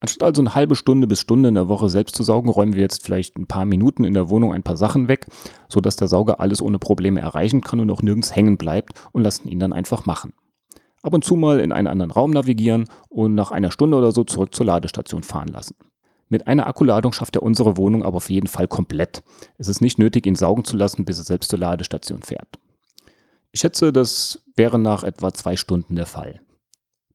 Anstatt 0.00 0.22
also 0.22 0.40
eine 0.40 0.54
halbe 0.54 0.76
Stunde 0.76 1.06
bis 1.06 1.20
Stunde 1.20 1.50
in 1.50 1.54
der 1.54 1.68
Woche 1.68 1.90
selbst 1.90 2.16
zu 2.16 2.22
saugen, 2.22 2.48
räumen 2.48 2.74
wir 2.74 2.80
jetzt 2.80 3.04
vielleicht 3.04 3.36
ein 3.36 3.46
paar 3.46 3.66
Minuten 3.66 4.04
in 4.04 4.14
der 4.14 4.30
Wohnung 4.30 4.54
ein 4.54 4.62
paar 4.62 4.78
Sachen 4.78 5.08
weg, 5.08 5.26
sodass 5.68 5.96
der 5.96 6.08
Sauger 6.08 6.40
alles 6.40 6.62
ohne 6.62 6.78
Probleme 6.78 7.20
erreichen 7.20 7.60
kann 7.60 7.80
und 7.80 7.90
auch 7.90 8.00
nirgends 8.00 8.34
hängen 8.34 8.56
bleibt 8.56 8.94
und 9.12 9.22
lassen 9.22 9.48
ihn 9.48 9.60
dann 9.60 9.74
einfach 9.74 10.06
machen. 10.06 10.32
Ab 11.02 11.12
und 11.12 11.24
zu 11.24 11.36
mal 11.36 11.60
in 11.60 11.72
einen 11.72 11.86
anderen 11.86 12.10
Raum 12.10 12.30
navigieren 12.30 12.86
und 13.10 13.34
nach 13.34 13.50
einer 13.50 13.70
Stunde 13.70 13.96
oder 13.98 14.12
so 14.12 14.24
zurück 14.24 14.54
zur 14.54 14.66
Ladestation 14.66 15.22
fahren 15.22 15.48
lassen. 15.48 15.76
Mit 16.30 16.46
einer 16.46 16.66
Akkuladung 16.66 17.12
schafft 17.12 17.36
er 17.36 17.42
unsere 17.42 17.76
Wohnung 17.76 18.02
aber 18.02 18.18
auf 18.18 18.30
jeden 18.30 18.46
Fall 18.46 18.68
komplett. 18.68 19.22
Es 19.58 19.68
ist 19.68 19.80
nicht 19.80 19.98
nötig, 19.98 20.26
ihn 20.26 20.36
saugen 20.36 20.64
zu 20.64 20.76
lassen, 20.76 21.04
bis 21.04 21.18
er 21.18 21.24
selbst 21.24 21.50
zur 21.50 21.58
Ladestation 21.58 22.22
fährt. 22.22 22.58
Ich 23.52 23.60
schätze, 23.60 23.92
das 23.92 24.40
wäre 24.56 24.78
nach 24.78 25.02
etwa 25.02 25.32
zwei 25.34 25.56
Stunden 25.56 25.96
der 25.96 26.06
Fall. 26.06 26.40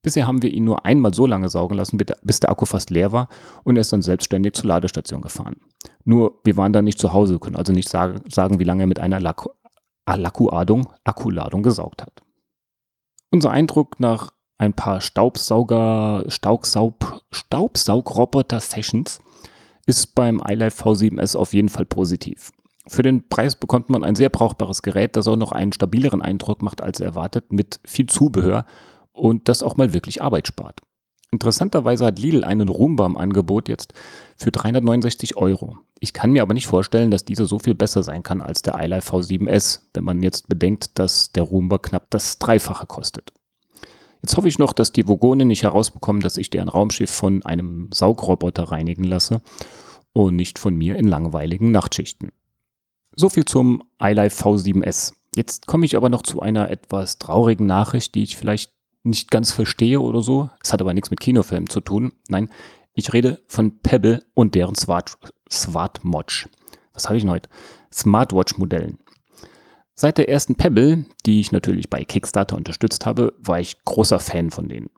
Bisher 0.06 0.28
haben 0.28 0.44
wir 0.44 0.54
ihn 0.54 0.66
nur 0.66 0.86
einmal 0.86 1.16
so 1.16 1.26
lange 1.26 1.50
saugen 1.50 1.78
lassen, 1.78 1.98
bis 1.98 2.40
der 2.40 2.52
Akku 2.52 2.68
fast 2.68 2.92
leer 2.92 3.12
war 3.12 3.28
und 3.64 3.76
er 3.76 3.82
ist 3.82 3.92
dann 3.92 4.04
selbstständig 4.04 4.54
zur 4.54 4.68
Ladestation 4.68 5.20
gefahren. 5.20 5.56
Nur 6.04 6.42
wir 6.44 6.58
waren 6.58 6.74
da 6.74 6.84
nicht 6.84 7.00
zu 7.00 7.12
Hause, 7.12 7.40
können 7.40 7.56
also 7.56 7.74
nicht 7.74 7.90
sagen, 7.90 8.22
wie 8.60 8.64
lange 8.64 8.84
er 8.84 8.88
mit 8.88 9.00
einer 9.00 9.20
Akkuladung, 10.06 10.94
Akkuladung 11.04 11.64
gesaugt 11.64 12.04
hat. 12.04 12.22
Unser 13.32 13.50
Eindruck 13.50 14.00
nach 14.00 14.32
ein 14.60 14.74
paar 14.74 15.02
Staubsauger, 15.02 16.26
Staubsaug, 16.28 17.24
Staubsaugroboter-Sessions 17.32 19.22
ist 19.88 20.14
beim 20.14 20.40
iLife 20.48 20.84
V7S 20.84 21.36
auf 21.36 21.56
jeden 21.56 21.70
Fall 21.70 21.86
positiv. 21.86 22.52
Für 22.88 23.02
den 23.02 23.28
Preis 23.28 23.56
bekommt 23.56 23.90
man 23.90 24.04
ein 24.04 24.14
sehr 24.14 24.30
brauchbares 24.30 24.84
Gerät, 24.84 25.16
das 25.16 25.28
auch 25.28 25.36
noch 25.36 25.52
einen 25.52 25.74
stabileren 25.74 26.22
Eindruck 26.22 26.62
macht 26.62 26.84
als 26.84 27.00
erwartet, 27.00 27.52
mit 27.52 27.80
viel 27.86 28.06
Zubehör 28.06 28.68
und 29.16 29.48
das 29.50 29.64
auch 29.64 29.78
mal 29.78 29.94
wirklich 29.94 30.22
Arbeit 30.22 30.48
spart. 30.48 30.82
Interessanterweise 31.32 32.06
hat 32.06 32.20
Lidl 32.20 32.44
einen 32.44 32.70
Roomba 32.70 33.06
im 33.06 33.18
Angebot 33.18 33.68
jetzt 33.68 33.94
für 34.38 34.52
369 34.52 35.36
Euro. 35.38 35.78
Ich 36.00 36.14
kann 36.14 36.32
mir 36.32 36.42
aber 36.42 36.54
nicht 36.54 36.68
vorstellen, 36.68 37.12
dass 37.12 37.26
dieser 37.26 37.46
so 37.46 37.60
viel 37.60 37.76
besser 37.76 38.04
sein 38.04 38.24
kann 38.24 38.42
als 38.42 38.62
der 38.62 38.76
iLife 38.80 39.12
V7S, 39.12 39.82
wenn 39.94 40.04
man 40.04 40.22
jetzt 40.22 40.48
bedenkt, 40.48 40.98
dass 41.00 41.32
der 41.32 41.44
Roomba 41.44 41.78
knapp 41.80 42.10
das 42.10 42.38
Dreifache 42.40 42.86
kostet. 42.86 43.34
Jetzt 44.22 44.38
hoffe 44.38 44.48
ich 44.48 44.60
noch, 44.60 44.74
dass 44.74 44.92
die 44.92 45.04
Vogone 45.04 45.46
nicht 45.46 45.64
herausbekommen, 45.64 46.22
dass 46.22 46.38
ich 46.38 46.50
deren 46.50 46.70
Raumschiff 46.70 47.12
von 47.12 47.46
einem 47.46 47.90
Saugroboter 47.94 48.64
reinigen 48.64 49.04
lasse 49.04 49.42
und 50.14 50.36
nicht 50.36 50.58
von 50.58 50.76
mir 50.76 50.96
in 50.96 51.08
langweiligen 51.08 51.72
Nachtschichten. 51.72 52.32
So 53.16 53.30
viel 53.30 53.46
zum 53.46 53.84
iLife 54.02 54.44
V7S. 54.44 55.14
Jetzt 55.36 55.68
komme 55.68 55.86
ich 55.86 55.98
aber 55.98 56.10
noch 56.10 56.24
zu 56.24 56.42
einer 56.42 56.70
etwas 56.70 57.20
traurigen 57.20 57.66
Nachricht, 57.66 58.16
die 58.16 58.24
ich 58.24 58.38
vielleicht 58.38 58.72
nicht 59.06 59.32
ganz 59.32 59.52
verstehe 59.52 60.02
oder 60.02 60.22
so. 60.22 60.50
Es 60.64 60.74
hat 60.74 60.82
aber 60.82 60.94
nichts 60.94 61.12
mit 61.12 61.20
Kinofilmen 61.20 61.70
zu 61.70 61.82
tun. 61.82 62.14
Nein, 62.28 62.50
ich 62.94 63.14
rede 63.14 63.42
von 63.48 63.80
Pebble 63.80 64.24
und 64.34 64.56
deren 64.56 64.76
Smart, 64.76 65.18
Smartwatch. 65.52 66.50
Was 66.94 67.06
habe 67.06 67.18
ich 67.18 67.24
denn 67.24 67.32
heute? 67.32 67.50
Smartwatch-Modellen. 67.94 69.00
Seit 69.94 70.18
der 70.18 70.28
ersten 70.28 70.56
Pebble, 70.56 71.06
die 71.26 71.40
ich 71.40 71.52
natürlich 71.52 71.90
bei 71.90 72.04
Kickstarter 72.04 72.58
unterstützt 72.58 73.06
habe, 73.06 73.34
war 73.40 73.60
ich 73.60 73.84
großer 73.86 74.20
Fan 74.20 74.52
von 74.52 74.68
denen. 74.68 74.90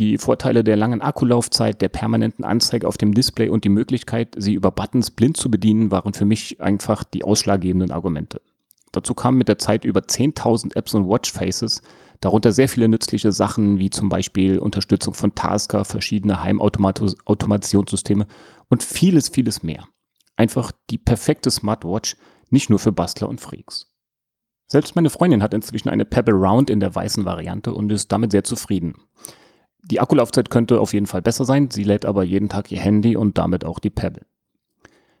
Die 0.00 0.18
Vorteile 0.18 0.64
der 0.64 0.76
langen 0.76 1.02
Akkulaufzeit, 1.02 1.80
der 1.80 1.88
permanenten 1.88 2.44
Anzeige 2.44 2.88
auf 2.88 2.98
dem 2.98 3.14
Display 3.14 3.48
und 3.48 3.62
die 3.62 3.68
Möglichkeit, 3.68 4.34
sie 4.36 4.54
über 4.54 4.72
Buttons 4.72 5.12
blind 5.12 5.36
zu 5.36 5.48
bedienen, 5.50 5.92
waren 5.92 6.14
für 6.14 6.24
mich 6.24 6.60
einfach 6.60 7.04
die 7.04 7.22
ausschlaggebenden 7.22 7.92
Argumente. 7.92 8.40
Dazu 8.90 9.14
kamen 9.14 9.38
mit 9.38 9.46
der 9.46 9.58
Zeit 9.58 9.84
über 9.84 10.00
10.000 10.00 10.74
Apps 10.74 10.94
und 10.94 11.08
Watchfaces, 11.08 11.80
darunter 12.24 12.52
sehr 12.52 12.68
viele 12.68 12.88
nützliche 12.88 13.32
Sachen 13.32 13.78
wie 13.78 13.90
zum 13.90 14.08
Beispiel 14.08 14.58
Unterstützung 14.58 15.12
von 15.14 15.34
Tasker, 15.34 15.84
verschiedene 15.84 16.42
Heimautomationssysteme 16.42 18.26
und 18.68 18.82
vieles, 18.82 19.28
vieles 19.28 19.62
mehr. 19.62 19.86
Einfach 20.36 20.72
die 20.90 20.98
perfekte 20.98 21.50
Smartwatch, 21.50 22.16
nicht 22.50 22.70
nur 22.70 22.78
für 22.78 22.92
Bastler 22.92 23.28
und 23.28 23.40
Freaks. 23.40 23.92
Selbst 24.66 24.96
meine 24.96 25.10
Freundin 25.10 25.42
hat 25.42 25.52
inzwischen 25.52 25.90
eine 25.90 26.06
Pebble 26.06 26.34
Round 26.34 26.70
in 26.70 26.80
der 26.80 26.94
weißen 26.94 27.24
Variante 27.24 27.74
und 27.74 27.92
ist 27.92 28.10
damit 28.10 28.32
sehr 28.32 28.44
zufrieden. 28.44 28.94
Die 29.82 30.00
Akkulaufzeit 30.00 30.48
könnte 30.48 30.80
auf 30.80 30.94
jeden 30.94 31.06
Fall 31.06 31.20
besser 31.20 31.44
sein, 31.44 31.70
sie 31.70 31.84
lädt 31.84 32.06
aber 32.06 32.24
jeden 32.24 32.48
Tag 32.48 32.72
ihr 32.72 32.80
Handy 32.80 33.16
und 33.16 33.36
damit 33.36 33.66
auch 33.66 33.78
die 33.78 33.90
Pebble. 33.90 34.24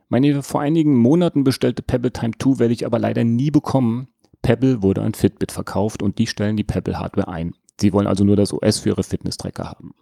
Meine 0.08 0.42
vor 0.42 0.62
einigen 0.62 0.96
Monaten 0.96 1.44
bestellte 1.44 1.82
Pebble 1.82 2.12
Time 2.12 2.32
2 2.38 2.58
werde 2.58 2.72
ich 2.72 2.86
aber 2.86 2.98
leider 2.98 3.24
nie 3.24 3.50
bekommen. 3.50 4.08
Pebble 4.44 4.82
wurde 4.82 5.00
an 5.00 5.14
Fitbit 5.14 5.52
verkauft 5.52 6.02
und 6.02 6.18
die 6.18 6.26
stellen 6.26 6.58
die 6.58 6.64
Pebble 6.64 6.98
Hardware 6.98 7.28
ein. 7.28 7.54
Sie 7.80 7.94
wollen 7.94 8.06
also 8.06 8.24
nur 8.24 8.36
das 8.36 8.52
OS 8.52 8.78
für 8.78 8.90
ihre 8.90 9.02
Fitness-Tracker 9.02 9.64
haben. 9.64 9.94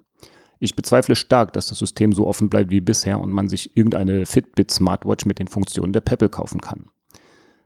Ich 0.59 0.75
bezweifle 0.75 1.15
stark, 1.15 1.53
dass 1.53 1.69
das 1.69 1.79
System 1.79 2.13
so 2.13 2.27
offen 2.27 2.51
bleibt 2.51 2.71
wie 2.71 2.81
bisher 2.81 3.21
und 3.21 3.31
man 3.31 3.49
sich 3.49 3.77
irgendeine 3.77 4.27
Fitbit 4.27 4.73
Smartwatch 4.73 5.27
mit 5.27 5.39
den 5.39 5.47
Funktionen 5.47 5.93
der 5.93 6.01
Pebble 6.01 6.29
kaufen 6.29 6.61
kann. 6.61 6.87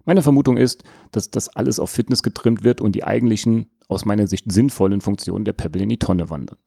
Meine 0.05 0.21
Vermutung 0.21 0.59
ist, 0.59 0.85
dass 1.13 1.31
das 1.31 1.49
alles 1.49 1.81
auf 1.81 1.89
Fitness 1.89 2.23
getrimmt 2.23 2.63
wird 2.63 2.83
und 2.83 2.93
die 2.93 3.05
eigentlichen, 3.05 3.71
aus 3.89 4.05
meiner 4.05 4.27
Sicht 4.27 4.53
sinnvollen 4.53 5.01
Funktionen 5.01 5.47
der 5.47 5.55
Pebble 5.55 5.83
in 5.83 5.89
die 5.89 5.99
Tonne 5.99 6.29
wandern. 6.29 6.59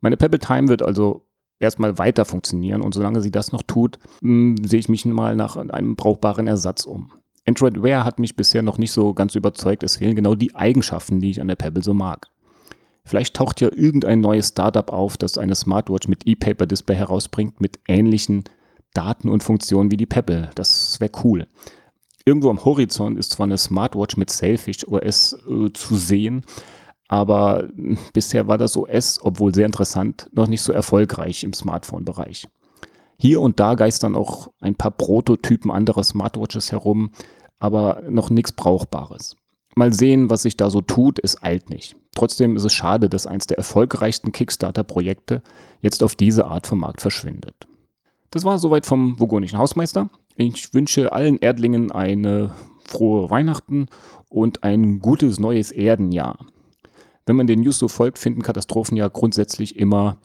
Meine 0.00 0.16
Pebble 0.16 0.38
Time 0.38 0.68
wird 0.68 0.82
also 0.82 1.26
erstmal 1.58 1.98
weiter 1.98 2.24
funktionieren 2.24 2.82
und 2.82 2.94
solange 2.94 3.20
sie 3.20 3.32
das 3.32 3.50
noch 3.50 3.62
tut, 3.62 3.98
mh, 4.20 4.58
hm, 4.60 4.64
sehe 4.64 4.78
ich 4.78 4.88
mich 4.88 5.04
mal 5.06 5.34
nach 5.34 5.56
einem 5.56 5.96
brauchbaren 5.96 6.46
Ersatz 6.46 6.84
um. 6.84 7.10
Android 7.48 7.82
Wear 7.82 8.04
hat 8.04 8.18
mich 8.18 8.36
bisher 8.36 8.60
noch 8.60 8.76
nicht 8.76 8.92
so 8.92 9.14
ganz 9.14 9.34
überzeugt. 9.34 9.82
Es 9.82 9.96
fehlen 9.96 10.14
genau 10.14 10.34
die 10.34 10.54
Eigenschaften, 10.54 11.18
die 11.18 11.30
ich 11.30 11.40
an 11.40 11.48
der 11.48 11.56
Pebble 11.56 11.82
so 11.82 11.94
mag. 11.94 12.28
Vielleicht 13.04 13.34
taucht 13.34 13.62
ja 13.62 13.70
irgendein 13.74 14.20
neues 14.20 14.48
Startup 14.48 14.92
auf, 14.92 15.16
das 15.16 15.38
eine 15.38 15.54
Smartwatch 15.54 16.08
mit 16.08 16.26
E-Paper-Display 16.26 16.94
herausbringt, 16.94 17.58
mit 17.58 17.80
ähnlichen 17.88 18.44
Daten 18.92 19.30
und 19.30 19.42
Funktionen 19.42 19.90
wie 19.90 19.96
die 19.96 20.04
Pebble. 20.04 20.50
Das 20.56 21.00
wäre 21.00 21.10
cool. 21.24 21.46
Irgendwo 22.26 22.50
am 22.50 22.62
Horizont 22.62 23.18
ist 23.18 23.32
zwar 23.32 23.44
eine 23.44 23.56
Smartwatch 23.56 24.18
mit 24.18 24.28
Selfish 24.28 24.86
OS 24.86 25.32
äh, 25.48 25.72
zu 25.72 25.96
sehen, 25.96 26.44
aber 27.08 27.66
bisher 28.12 28.46
war 28.46 28.58
das 28.58 28.76
OS, 28.76 29.20
obwohl 29.22 29.54
sehr 29.54 29.64
interessant, 29.64 30.28
noch 30.32 30.48
nicht 30.48 30.60
so 30.60 30.74
erfolgreich 30.74 31.44
im 31.44 31.54
Smartphone-Bereich. 31.54 32.46
Hier 33.18 33.40
und 33.40 33.58
da 33.58 33.74
geistern 33.74 34.14
auch 34.14 34.48
ein 34.60 34.74
paar 34.74 34.90
Prototypen 34.90 35.70
anderer 35.70 36.04
Smartwatches 36.04 36.70
herum, 36.70 37.10
aber 37.58 38.02
noch 38.08 38.30
nichts 38.30 38.52
Brauchbares. 38.52 39.36
Mal 39.74 39.92
sehen, 39.92 40.30
was 40.30 40.42
sich 40.42 40.56
da 40.56 40.70
so 40.70 40.80
tut, 40.80 41.18
es 41.22 41.42
eilt 41.42 41.70
nicht. 41.70 41.96
Trotzdem 42.14 42.56
ist 42.56 42.64
es 42.64 42.72
schade, 42.72 43.08
dass 43.08 43.26
eins 43.26 43.46
der 43.46 43.58
erfolgreichsten 43.58 44.32
Kickstarter-Projekte 44.32 45.42
jetzt 45.80 46.02
auf 46.02 46.16
diese 46.16 46.46
Art 46.46 46.66
vom 46.66 46.80
Markt 46.80 47.00
verschwindet. 47.00 47.54
Das 48.30 48.44
war 48.44 48.58
soweit 48.58 48.86
vom 48.86 49.18
Vogonischen 49.20 49.58
Hausmeister. 49.58 50.10
Ich 50.36 50.74
wünsche 50.74 51.12
allen 51.12 51.38
Erdlingen 51.38 51.92
eine 51.92 52.52
frohe 52.84 53.30
Weihnachten 53.30 53.86
und 54.28 54.64
ein 54.64 54.98
gutes 55.00 55.38
neues 55.38 55.70
Erdenjahr. 55.70 56.38
Wenn 57.26 57.36
man 57.36 57.46
den 57.46 57.60
News 57.60 57.78
so 57.78 57.88
folgt, 57.88 58.18
finden 58.18 58.42
Katastrophen 58.42 58.96
ja 58.96 59.08
grundsätzlich 59.08 59.76
immer 59.76 60.16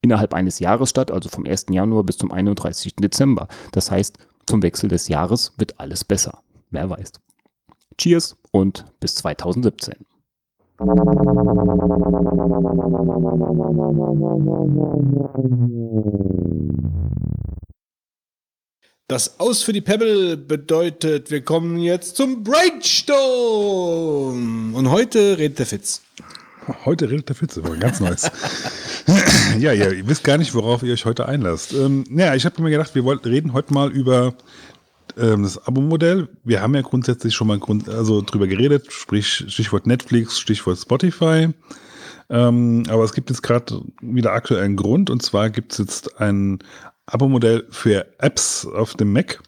innerhalb 0.00 0.34
eines 0.34 0.60
Jahres 0.60 0.90
statt, 0.90 1.10
also 1.10 1.28
vom 1.28 1.46
1. 1.46 1.66
Januar 1.70 2.04
bis 2.04 2.18
zum 2.18 2.30
31. 2.30 2.96
Dezember. 2.96 3.48
Das 3.72 3.90
heißt, 3.90 4.18
zum 4.46 4.62
Wechsel 4.62 4.88
des 4.88 5.08
Jahres 5.08 5.52
wird 5.56 5.80
alles 5.80 6.04
besser. 6.04 6.43
Wer 6.74 6.90
weiß. 6.90 7.12
Cheers 7.98 8.36
und 8.50 8.84
bis 8.98 9.14
2017. 9.14 9.94
Das 19.06 19.38
Aus 19.38 19.62
für 19.62 19.72
die 19.72 19.82
Pebble 19.82 20.36
bedeutet, 20.36 21.30
wir 21.30 21.42
kommen 21.42 21.78
jetzt 21.78 22.16
zum 22.16 22.42
Brainstorm. 22.42 23.14
Und 24.74 24.90
heute 24.90 25.38
redet 25.38 25.60
der 25.60 25.66
Fitz. 25.66 26.02
Heute 26.84 27.08
redet 27.08 27.28
der 27.28 27.36
Fitz, 27.36 27.56
aber 27.56 27.76
ganz 27.76 28.00
Neues. 28.00 28.28
ja, 29.60 29.72
ja, 29.72 29.90
ihr 29.92 30.08
wisst 30.08 30.24
gar 30.24 30.38
nicht, 30.38 30.54
worauf 30.54 30.82
ihr 30.82 30.94
euch 30.94 31.04
heute 31.04 31.28
einlasst. 31.28 31.72
Ähm, 31.72 32.04
ja, 32.10 32.34
ich 32.34 32.44
habe 32.44 32.60
mir 32.60 32.70
gedacht, 32.70 32.96
wir 32.96 33.04
wollten 33.04 33.28
reden 33.28 33.52
heute 33.52 33.72
mal 33.72 33.92
über 33.92 34.34
das 35.16 35.66
Abo-Modell. 35.66 36.28
Wir 36.42 36.60
haben 36.60 36.74
ja 36.74 36.82
grundsätzlich 36.82 37.34
schon 37.34 37.46
mal 37.46 37.58
Grund, 37.58 37.88
also 37.88 38.20
drüber 38.20 38.46
geredet, 38.46 38.92
sprich 38.92 39.44
Stichwort 39.48 39.86
Netflix, 39.86 40.40
Stichwort 40.40 40.78
Spotify. 40.78 41.48
Ähm, 42.30 42.84
aber 42.88 43.04
es 43.04 43.12
gibt 43.12 43.30
jetzt 43.30 43.42
gerade 43.42 43.82
wieder 44.00 44.32
aktuell 44.32 44.62
einen 44.62 44.76
Grund 44.76 45.10
und 45.10 45.22
zwar 45.22 45.50
gibt 45.50 45.72
es 45.72 45.78
jetzt 45.78 46.20
ein 46.20 46.58
Abo-Modell 47.06 47.66
für 47.70 48.06
Apps 48.18 48.66
auf 48.66 48.94
dem 48.94 49.12
Mac. 49.12 49.42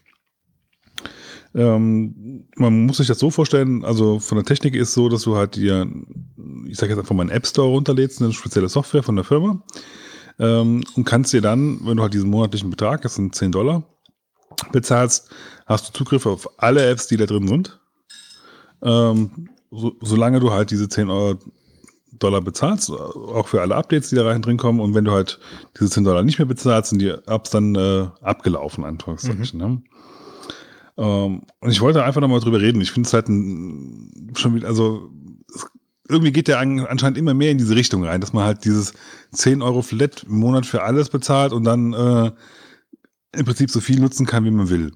Ähm, 1.54 2.44
man 2.56 2.84
muss 2.84 2.98
sich 2.98 3.06
das 3.06 3.18
so 3.18 3.30
vorstellen, 3.30 3.82
also 3.84 4.20
von 4.20 4.36
der 4.36 4.44
Technik 4.44 4.74
ist 4.74 4.88
es 4.88 4.94
so, 4.94 5.08
dass 5.08 5.22
du 5.22 5.36
halt 5.36 5.56
dir, 5.56 5.90
ich 6.66 6.76
sage 6.76 6.92
jetzt 6.92 7.00
einfach 7.00 7.14
mal 7.14 7.22
einen 7.22 7.30
App 7.30 7.46
Store 7.46 7.68
runterlädst, 7.68 8.20
eine 8.20 8.32
spezielle 8.34 8.68
Software 8.68 9.02
von 9.02 9.16
der 9.16 9.24
Firma 9.24 9.62
ähm, 10.38 10.84
und 10.94 11.04
kannst 11.04 11.32
dir 11.32 11.40
dann, 11.40 11.80
wenn 11.82 11.96
du 11.96 12.02
halt 12.02 12.12
diesen 12.12 12.28
monatlichen 12.28 12.68
Betrag, 12.68 13.00
das 13.02 13.14
sind 13.14 13.34
10 13.34 13.52
Dollar, 13.52 13.84
bezahlst, 14.72 15.30
hast 15.66 15.88
du 15.88 15.92
Zugriff 15.92 16.26
auf 16.26 16.48
alle 16.58 16.88
Apps, 16.88 17.06
die 17.06 17.16
da 17.16 17.26
drin 17.26 17.48
sind. 17.48 17.78
Ähm, 18.82 19.48
so, 19.70 19.96
solange 20.00 20.40
du 20.40 20.52
halt 20.52 20.70
diese 20.70 20.88
10 20.88 21.10
Euro 21.10 21.38
Dollar 22.18 22.40
bezahlst, 22.40 22.90
auch 22.90 23.48
für 23.48 23.60
alle 23.60 23.74
Updates, 23.74 24.08
die 24.08 24.16
da 24.16 24.24
rein 24.24 24.42
drin 24.42 24.56
kommen. 24.56 24.80
Und 24.80 24.94
wenn 24.94 25.04
du 25.04 25.12
halt 25.12 25.38
diese 25.78 25.90
10 25.90 26.04
Dollar 26.04 26.22
nicht 26.22 26.38
mehr 26.38 26.46
bezahlst, 26.46 26.90
sind 26.90 27.00
die 27.00 27.10
Apps 27.10 27.50
dann 27.50 27.74
äh, 27.74 28.06
abgelaufen, 28.22 28.84
Anführungszeichen. 28.84 29.58
Mhm. 29.58 29.66
Ne? 29.66 29.82
Ähm, 30.98 31.42
und 31.60 31.70
ich 31.70 31.80
wollte 31.80 32.04
einfach 32.04 32.20
nochmal 32.20 32.40
drüber 32.40 32.60
reden. 32.60 32.80
Ich 32.80 32.92
finde 32.92 33.06
es 33.06 33.12
halt 33.12 33.28
ein, 33.28 34.32
schon 34.36 34.54
wieder, 34.54 34.68
also 34.68 35.10
irgendwie 36.08 36.32
geht 36.32 36.48
der 36.48 36.60
anscheinend 36.60 37.18
immer 37.18 37.34
mehr 37.34 37.50
in 37.50 37.58
diese 37.58 37.74
Richtung 37.74 38.04
rein, 38.04 38.20
dass 38.20 38.32
man 38.32 38.44
halt 38.44 38.64
dieses 38.64 38.94
10 39.32 39.60
Euro 39.60 39.82
Flat 39.82 40.24
im 40.24 40.38
Monat 40.38 40.64
für 40.64 40.82
alles 40.82 41.08
bezahlt 41.08 41.52
und 41.52 41.64
dann 41.64 41.92
äh, 41.92 42.30
im 43.34 43.44
Prinzip 43.44 43.70
so 43.70 43.80
viel 43.80 44.00
nutzen 44.00 44.26
kann, 44.26 44.44
wie 44.44 44.50
man 44.50 44.68
will. 44.68 44.92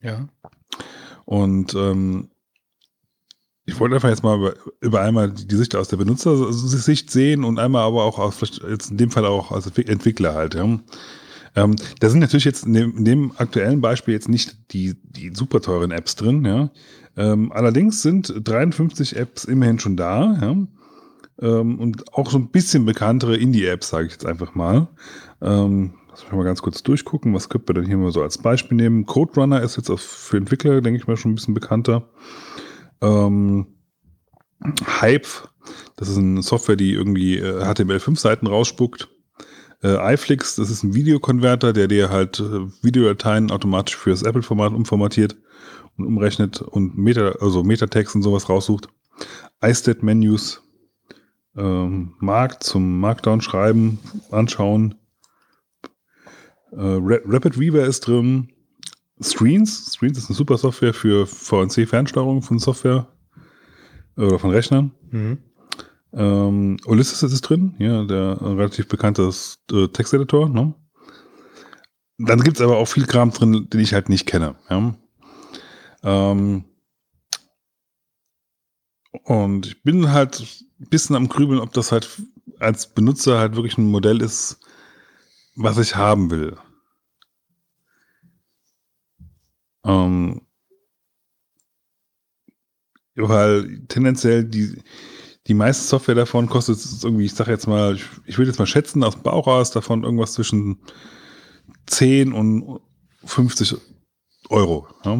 Ja. 0.00 0.28
Und 1.24 1.74
ähm, 1.74 2.28
Ich 3.66 3.80
wollte 3.80 3.94
einfach 3.94 4.10
jetzt 4.10 4.22
mal 4.22 4.36
über, 4.36 4.54
über 4.80 5.00
einmal 5.00 5.30
die 5.30 5.56
Sicht 5.56 5.74
aus 5.74 5.88
der 5.88 5.96
Benutzersicht 5.96 7.10
sehen 7.10 7.44
und 7.44 7.58
einmal 7.58 7.84
aber 7.84 8.04
auch 8.04 8.18
aus, 8.18 8.36
vielleicht 8.36 8.62
jetzt 8.62 8.90
in 8.90 8.98
dem 8.98 9.10
Fall 9.10 9.24
auch 9.24 9.52
als 9.52 9.66
Entwickler 9.78 10.34
halt. 10.34 10.54
Ja. 10.54 10.78
Ähm, 11.56 11.76
da 12.00 12.10
sind 12.10 12.20
natürlich 12.20 12.44
jetzt 12.44 12.66
in 12.66 12.74
dem, 12.74 12.98
in 12.98 13.04
dem, 13.04 13.32
aktuellen 13.36 13.80
Beispiel 13.80 14.12
jetzt 14.14 14.28
nicht 14.28 14.72
die, 14.72 14.94
die 15.02 15.32
super 15.34 15.60
teuren 15.60 15.92
Apps 15.92 16.16
drin, 16.16 16.44
ja. 16.44 16.70
Ähm, 17.16 17.52
allerdings 17.52 18.02
sind 18.02 18.34
53 18.42 19.16
Apps 19.16 19.44
immerhin 19.44 19.78
schon 19.78 19.96
da, 19.96 20.36
ja. 20.40 20.56
Ähm, 21.40 21.78
und 21.78 22.12
auch 22.12 22.30
so 22.30 22.38
ein 22.38 22.50
bisschen 22.50 22.84
bekanntere 22.84 23.36
Indie-Apps, 23.36 23.88
sage 23.88 24.06
ich 24.06 24.12
jetzt 24.12 24.26
einfach 24.26 24.54
mal. 24.54 24.88
Ähm, 25.40 25.94
lass 26.14 26.22
mich 26.22 26.32
mal 26.32 26.44
ganz 26.44 26.62
kurz 26.62 26.82
durchgucken, 26.84 27.34
was 27.34 27.48
könnte 27.48 27.72
man 27.72 27.82
denn 27.82 27.90
hier 27.90 27.98
mal 27.98 28.12
so 28.12 28.22
als 28.22 28.38
Beispiel 28.38 28.76
nehmen. 28.76 29.04
Code 29.04 29.34
Runner 29.34 29.60
ist 29.60 29.76
jetzt 29.76 29.90
für 30.00 30.36
Entwickler, 30.36 30.80
denke 30.80 31.00
ich 31.00 31.08
mal, 31.08 31.16
schon 31.16 31.32
ein 31.32 31.34
bisschen 31.34 31.54
bekannter. 31.54 32.08
Ähm, 33.00 33.66
Hype, 35.00 35.26
das 35.96 36.08
ist 36.08 36.18
eine 36.18 36.42
Software, 36.42 36.76
die 36.76 36.92
irgendwie 36.92 37.38
äh, 37.38 37.64
HTML5-Seiten 37.64 38.46
rausspuckt. 38.46 39.08
Äh, 39.82 40.14
iFlix, 40.14 40.54
das 40.54 40.70
ist 40.70 40.84
ein 40.84 40.94
Videokonverter, 40.94 41.72
der 41.72 41.88
dir 41.88 42.10
halt 42.10 42.38
äh, 42.38 42.60
Videodateien 42.82 43.50
automatisch 43.50 43.96
für 43.96 44.10
das 44.10 44.22
Apple-Format 44.22 44.72
umformatiert 44.72 45.36
und 45.96 46.06
umrechnet 46.06 46.62
und 46.62 46.96
Meta, 46.96 47.32
also 47.40 47.64
Metatext 47.64 48.14
und 48.14 48.22
sowas 48.22 48.48
raussucht. 48.48 48.88
iStat 49.60 50.04
Menus, 50.04 50.62
ähm, 51.56 52.14
Markt 52.20 52.62
zum 52.62 53.00
Markdown 53.00 53.40
schreiben, 53.40 53.98
anschauen. 54.30 54.94
Äh, 56.76 57.22
Rapid 57.26 57.58
Weaver 57.58 57.84
ist 57.84 58.00
drin. 58.00 58.48
Screens. 59.22 59.92
Screens 59.92 60.18
ist 60.18 60.28
eine 60.28 60.36
super 60.36 60.58
Software 60.58 60.92
für 60.92 61.26
VNC-Fernsteuerung 61.26 62.42
von 62.42 62.58
Software 62.58 63.06
oder 64.16 64.38
von 64.38 64.50
Rechnern. 64.50 64.92
Mhm. 65.10 65.38
Ähm, 66.12 66.76
Ulysses 66.86 67.22
ist 67.22 67.42
drin, 67.42 67.74
ja, 67.78 68.04
der 68.04 68.40
relativ 68.40 68.88
bekannte 68.88 69.30
äh, 69.72 69.88
Texteditor. 69.88 70.48
Ne? 70.48 70.74
Dann 72.18 72.42
gibt 72.42 72.58
es 72.58 72.62
aber 72.62 72.76
auch 72.76 72.86
viel 72.86 73.06
Kram 73.06 73.30
drin, 73.30 73.68
den 73.68 73.80
ich 73.80 73.94
halt 73.94 74.08
nicht 74.08 74.26
kenne. 74.26 74.54
Ja? 74.70 74.94
Ähm, 76.04 76.64
und 79.24 79.66
ich 79.66 79.82
bin 79.82 80.12
halt 80.12 80.40
ein 80.80 80.88
bisschen 80.88 81.16
am 81.16 81.28
Grübeln, 81.28 81.60
ob 81.60 81.72
das 81.72 81.90
halt 81.90 82.08
als 82.60 82.86
Benutzer 82.86 83.38
halt 83.38 83.56
wirklich 83.56 83.78
ein 83.78 83.90
Modell 83.90 84.22
ist, 84.22 84.60
was 85.56 85.78
ich 85.78 85.96
haben 85.96 86.30
will. 86.30 86.56
Ähm, 89.84 90.40
weil 93.16 93.80
tendenziell 93.88 94.44
die, 94.44 94.82
die 95.46 95.54
meiste 95.54 95.84
Software 95.84 96.14
davon 96.14 96.48
kostet 96.48 96.78
irgendwie, 97.02 97.26
ich 97.26 97.34
sag 97.34 97.48
jetzt 97.48 97.66
mal, 97.66 97.96
ich, 98.26 98.38
würde 98.38 98.50
jetzt 98.50 98.58
mal 98.58 98.66
schätzen, 98.66 99.04
aus 99.04 99.14
dem 99.14 99.22
Bauch 99.22 99.46
raus 99.46 99.70
davon 99.70 100.04
irgendwas 100.04 100.32
zwischen 100.32 100.78
10 101.86 102.32
und 102.32 102.80
50 103.24 103.76
Euro. 104.48 104.88
Ja? 105.04 105.12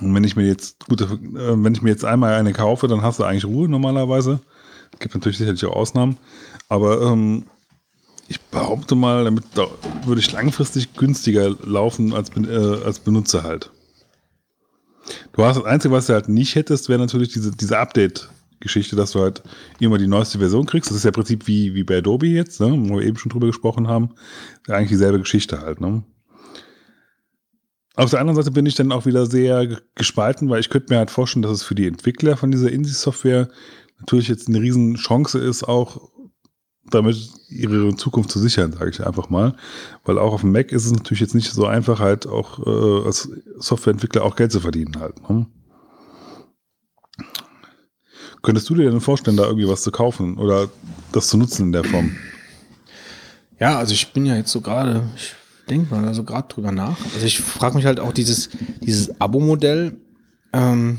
Und 0.00 0.14
wenn 0.14 0.24
ich 0.24 0.36
mir 0.36 0.46
jetzt, 0.46 0.86
gut, 0.86 1.00
äh, 1.00 1.08
wenn 1.10 1.74
ich 1.74 1.82
mir 1.82 1.90
jetzt 1.90 2.04
einmal 2.04 2.34
eine 2.34 2.52
kaufe, 2.52 2.88
dann 2.88 3.02
hast 3.02 3.18
du 3.18 3.24
eigentlich 3.24 3.44
Ruhe 3.44 3.68
normalerweise. 3.68 4.40
Gibt 4.98 5.14
natürlich 5.14 5.38
sicherlich 5.38 5.64
auch 5.64 5.76
Ausnahmen. 5.76 6.16
Aber 6.68 7.02
ähm, 7.02 7.46
ich 8.28 8.40
behaupte 8.40 8.94
mal, 8.94 9.24
damit 9.24 9.44
würde 10.04 10.20
ich 10.20 10.32
langfristig 10.32 10.94
günstiger 10.94 11.50
laufen 11.64 12.12
als, 12.12 12.30
äh, 12.36 12.84
als 12.84 12.98
Benutzer 12.98 13.42
halt. 13.42 13.70
Du 15.32 15.44
hast 15.44 15.56
das 15.56 15.64
Einzige, 15.64 15.92
was 15.92 16.06
du 16.06 16.14
halt 16.14 16.28
nicht 16.28 16.54
hättest, 16.54 16.88
wäre 16.88 16.98
natürlich 16.98 17.32
diese, 17.32 17.52
diese 17.52 17.78
Update-Geschichte, 17.78 18.96
dass 18.96 19.12
du 19.12 19.20
halt 19.20 19.42
immer 19.78 19.98
die 19.98 20.08
neueste 20.08 20.38
Version 20.38 20.66
kriegst. 20.66 20.90
Das 20.90 20.96
ist 20.96 21.04
ja 21.04 21.10
im 21.10 21.14
Prinzip 21.14 21.46
wie, 21.46 21.74
wie 21.74 21.84
bei 21.84 21.98
Adobe 21.98 22.26
jetzt, 22.26 22.60
ne, 22.60 22.72
wo 22.88 22.98
wir 22.98 23.06
eben 23.06 23.16
schon 23.16 23.30
drüber 23.30 23.46
gesprochen 23.46 23.86
haben. 23.86 24.10
Eigentlich 24.66 24.88
dieselbe 24.88 25.20
Geschichte 25.20 25.60
halt. 25.60 25.80
Ne? 25.80 26.02
Auf 27.94 28.10
der 28.10 28.20
anderen 28.20 28.36
Seite 28.36 28.50
bin 28.50 28.66
ich 28.66 28.74
dann 28.74 28.92
auch 28.92 29.06
wieder 29.06 29.26
sehr 29.26 29.80
gespalten, 29.94 30.50
weil 30.50 30.60
ich 30.60 30.68
könnte 30.68 30.92
mir 30.92 30.98
halt 30.98 31.10
vorstellen, 31.10 31.42
dass 31.42 31.52
es 31.52 31.62
für 31.62 31.74
die 31.74 31.86
Entwickler 31.86 32.36
von 32.36 32.50
dieser 32.50 32.70
Indie-Software 32.70 33.48
natürlich 34.00 34.28
jetzt 34.28 34.48
eine 34.48 34.60
riesen 34.60 34.96
Chance 34.96 35.38
ist, 35.38 35.64
auch 35.64 36.10
damit 36.90 37.16
ihre 37.48 37.94
Zukunft 37.96 38.30
zu 38.30 38.38
sichern, 38.38 38.72
sage 38.72 38.90
ich 38.90 39.04
einfach 39.06 39.30
mal. 39.30 39.56
Weil 40.04 40.18
auch 40.18 40.32
auf 40.32 40.40
dem 40.40 40.52
Mac 40.52 40.72
ist 40.72 40.86
es 40.86 40.92
natürlich 40.92 41.20
jetzt 41.20 41.34
nicht 41.34 41.52
so 41.52 41.66
einfach, 41.66 42.00
halt 42.00 42.26
auch 42.26 42.64
äh, 42.66 43.06
als 43.06 43.28
Softwareentwickler 43.58 44.24
auch 44.24 44.36
Geld 44.36 44.52
zu 44.52 44.60
verdienen 44.60 44.98
halt. 44.98 45.28
Ne? 45.28 45.46
Könntest 48.42 48.68
du 48.70 48.74
dir 48.74 48.90
denn 48.90 49.00
vorstellen, 49.00 49.36
da 49.36 49.44
irgendwie 49.44 49.68
was 49.68 49.82
zu 49.82 49.90
kaufen 49.90 50.38
oder 50.38 50.68
das 51.12 51.28
zu 51.28 51.36
nutzen 51.36 51.66
in 51.66 51.72
der 51.72 51.84
Form? 51.84 52.16
Ja, 53.58 53.78
also 53.78 53.92
ich 53.92 54.12
bin 54.12 54.26
ja 54.26 54.36
jetzt 54.36 54.52
so 54.52 54.60
gerade, 54.60 55.08
ich 55.16 55.34
denke 55.68 55.94
mal 55.94 56.06
also 56.06 56.22
gerade 56.22 56.46
drüber 56.48 56.72
nach. 56.72 56.98
Also 57.14 57.26
ich 57.26 57.40
frage 57.40 57.76
mich 57.76 57.86
halt 57.86 57.98
auch 57.98 58.12
dieses, 58.12 58.50
dieses 58.80 59.20
Abo-Modell, 59.20 59.96
ähm, 60.52 60.98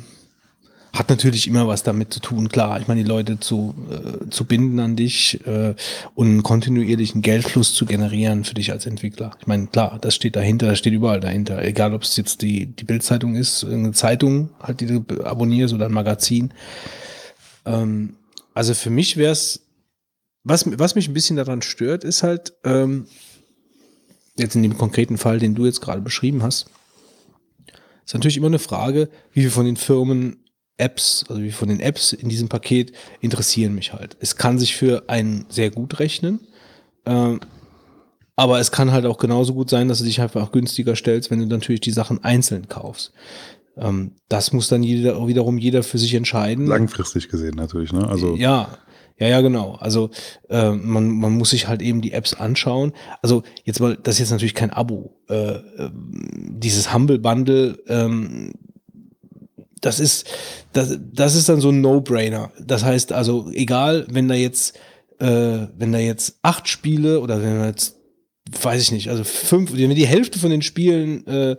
hat 0.97 1.09
natürlich 1.09 1.47
immer 1.47 1.67
was 1.67 1.83
damit 1.83 2.13
zu 2.13 2.19
tun, 2.19 2.49
klar. 2.49 2.79
Ich 2.79 2.87
meine, 2.87 3.03
die 3.03 3.07
Leute 3.09 3.39
zu, 3.39 3.75
äh, 3.89 4.29
zu 4.29 4.45
binden 4.45 4.79
an 4.79 4.95
dich 4.95 5.45
äh, 5.45 5.75
und 6.15 6.27
einen 6.27 6.43
kontinuierlichen 6.43 7.21
Geldfluss 7.21 7.73
zu 7.73 7.85
generieren 7.85 8.43
für 8.43 8.53
dich 8.53 8.71
als 8.71 8.85
Entwickler. 8.85 9.31
Ich 9.39 9.47
meine, 9.47 9.67
klar, 9.67 9.97
das 9.99 10.15
steht 10.15 10.35
dahinter, 10.35 10.67
das 10.67 10.79
steht 10.79 10.93
überall 10.93 11.19
dahinter. 11.19 11.63
Egal, 11.63 11.93
ob 11.93 12.03
es 12.03 12.15
jetzt 12.17 12.41
die, 12.41 12.67
die 12.67 12.83
Bildzeitung 12.83 13.35
ist, 13.35 13.63
eine 13.63 13.91
Zeitung, 13.91 14.49
halt, 14.59 14.79
die 14.79 14.87
du 14.87 15.23
abonnierst 15.23 15.73
oder 15.73 15.85
ein 15.85 15.93
Magazin. 15.93 16.53
Ähm, 17.65 18.15
also 18.53 18.73
für 18.73 18.89
mich 18.89 19.17
wäre 19.17 19.33
es, 19.33 19.61
was, 20.43 20.65
was 20.79 20.95
mich 20.95 21.07
ein 21.07 21.13
bisschen 21.13 21.35
daran 21.35 21.61
stört, 21.61 22.03
ist 22.03 22.23
halt, 22.23 22.53
ähm, 22.63 23.07
jetzt 24.37 24.55
in 24.55 24.63
dem 24.63 24.77
konkreten 24.77 25.17
Fall, 25.17 25.39
den 25.39 25.55
du 25.55 25.65
jetzt 25.65 25.81
gerade 25.81 26.01
beschrieben 26.01 26.43
hast, 26.43 26.69
ist 28.05 28.13
natürlich 28.13 28.37
immer 28.37 28.47
eine 28.47 28.59
Frage, 28.59 29.09
wie 29.33 29.41
viel 29.41 29.51
von 29.51 29.65
den 29.65 29.75
Firmen 29.75 30.37
Apps, 30.77 31.25
also 31.27 31.41
wie 31.41 31.51
von 31.51 31.69
den 31.69 31.79
Apps 31.79 32.13
in 32.13 32.29
diesem 32.29 32.49
Paket 32.49 32.91
interessieren 33.19 33.73
mich 33.75 33.93
halt. 33.93 34.15
Es 34.19 34.35
kann 34.35 34.59
sich 34.59 34.75
für 34.75 35.03
einen 35.07 35.45
sehr 35.49 35.71
gut 35.71 35.99
rechnen, 35.99 36.39
ähm, 37.05 37.39
aber 38.35 38.59
es 38.59 38.71
kann 38.71 38.91
halt 38.91 39.05
auch 39.05 39.17
genauso 39.17 39.53
gut 39.53 39.69
sein, 39.69 39.87
dass 39.87 39.99
du 39.99 40.05
dich 40.05 40.21
einfach 40.21 40.51
günstiger 40.51 40.95
stellst, 40.95 41.31
wenn 41.31 41.39
du 41.39 41.47
natürlich 41.47 41.81
die 41.81 41.91
Sachen 41.91 42.23
einzeln 42.23 42.67
kaufst. 42.67 43.11
Ähm, 43.77 44.11
das 44.29 44.53
muss 44.53 44.67
dann 44.67 44.83
jeder, 44.83 45.27
wiederum 45.27 45.57
jeder 45.57 45.83
für 45.83 45.97
sich 45.97 46.13
entscheiden. 46.13 46.67
Langfristig 46.67 47.29
gesehen 47.29 47.55
natürlich, 47.55 47.91
ne? 47.93 48.07
Also 48.07 48.35
ja, 48.35 48.77
ja, 49.19 49.27
ja, 49.27 49.41
genau. 49.41 49.75
Also 49.79 50.11
äh, 50.49 50.71
man, 50.71 51.09
man 51.09 51.33
muss 51.33 51.49
sich 51.49 51.67
halt 51.67 51.81
eben 51.81 52.01
die 52.01 52.13
Apps 52.13 52.35
anschauen. 52.35 52.93
Also 53.23 53.43
jetzt 53.63 53.79
mal, 53.79 53.97
das 54.01 54.15
ist 54.15 54.19
jetzt 54.19 54.31
natürlich 54.31 54.53
kein 54.53 54.69
Abo. 54.71 55.15
Äh, 55.27 55.53
äh, 55.53 55.89
dieses 55.93 56.93
Humble 56.93 57.17
Bundle, 57.17 57.79
ähm, 57.87 58.53
das 59.87 60.01
ist, 60.01 60.27
das, 60.73 60.97
das 61.13 61.35
ist 61.35 61.47
dann 61.47 61.61
so 61.61 61.69
ein 61.69 61.79
No-Brainer. 61.79 62.51
Das 62.59 62.83
heißt 62.83 63.13
also, 63.13 63.49
egal, 63.53 64.05
wenn 64.09 64.27
da 64.27 64.35
jetzt, 64.35 64.77
äh, 65.19 65.67
wenn 65.77 65.93
da 65.93 65.99
jetzt 65.99 66.39
acht 66.41 66.67
Spiele 66.67 67.21
oder 67.21 67.41
wenn 67.41 67.59
da 67.59 67.67
jetzt, 67.67 67.95
weiß 68.61 68.81
ich 68.81 68.91
nicht, 68.91 69.09
also 69.09 69.23
fünf, 69.23 69.71
wenn 69.73 69.95
die 69.95 70.05
Hälfte 70.05 70.39
von 70.39 70.49
den 70.49 70.61
Spielen 70.61 71.25
äh, 71.25 71.55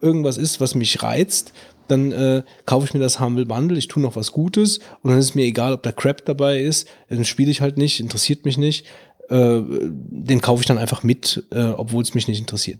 irgendwas 0.00 0.38
ist, 0.38 0.60
was 0.60 0.76
mich 0.76 1.02
reizt, 1.02 1.52
dann 1.88 2.12
äh, 2.12 2.44
kaufe 2.66 2.86
ich 2.86 2.94
mir 2.94 3.00
das 3.00 3.18
Humble 3.18 3.46
Bundle, 3.46 3.76
ich 3.76 3.88
tue 3.88 4.02
noch 4.02 4.14
was 4.14 4.30
Gutes 4.30 4.78
und 5.02 5.10
dann 5.10 5.18
ist 5.18 5.34
mir 5.34 5.44
egal, 5.44 5.72
ob 5.72 5.82
da 5.82 5.90
Crap 5.90 6.24
dabei 6.24 6.60
ist, 6.60 6.86
dann 7.08 7.24
spiele 7.24 7.50
ich 7.50 7.60
halt 7.60 7.78
nicht, 7.78 7.98
interessiert 7.98 8.44
mich 8.44 8.58
nicht, 8.58 8.86
äh, 9.28 9.60
den 9.60 10.40
kaufe 10.40 10.60
ich 10.60 10.66
dann 10.66 10.78
einfach 10.78 11.02
mit, 11.02 11.44
äh, 11.50 11.64
obwohl 11.64 12.02
es 12.02 12.14
mich 12.14 12.28
nicht 12.28 12.38
interessiert 12.38 12.78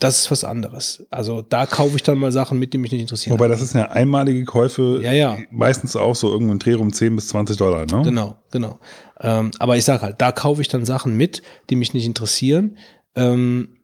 das 0.00 0.20
ist 0.20 0.30
was 0.30 0.44
anderes. 0.44 1.06
Also 1.10 1.42
da 1.42 1.66
kaufe 1.66 1.94
ich 1.94 2.02
dann 2.02 2.18
mal 2.18 2.32
Sachen 2.32 2.58
mit, 2.58 2.72
die 2.72 2.78
mich 2.78 2.90
nicht 2.90 3.02
interessieren. 3.02 3.34
Wobei 3.34 3.48
das 3.48 3.60
ist 3.60 3.74
ja 3.74 3.90
einmalige 3.90 4.44
Käufe, 4.44 5.00
ja, 5.02 5.12
ja. 5.12 5.38
meistens 5.50 5.94
auch 5.94 6.16
so 6.16 6.32
irgendwo 6.32 6.54
ein 6.54 6.58
Dreh 6.58 6.74
um 6.74 6.92
10 6.92 7.14
bis 7.14 7.28
20 7.28 7.56
Dollar, 7.58 7.86
ne? 7.86 8.02
Genau, 8.02 8.36
genau. 8.50 8.80
Ähm, 9.20 9.50
aber 9.58 9.76
ich 9.76 9.84
sage 9.84 10.02
halt, 10.02 10.16
da 10.20 10.32
kaufe 10.32 10.62
ich 10.62 10.68
dann 10.68 10.86
Sachen 10.86 11.16
mit, 11.16 11.42
die 11.68 11.76
mich 11.76 11.92
nicht 11.92 12.06
interessieren. 12.06 12.78
Ähm, 13.14 13.76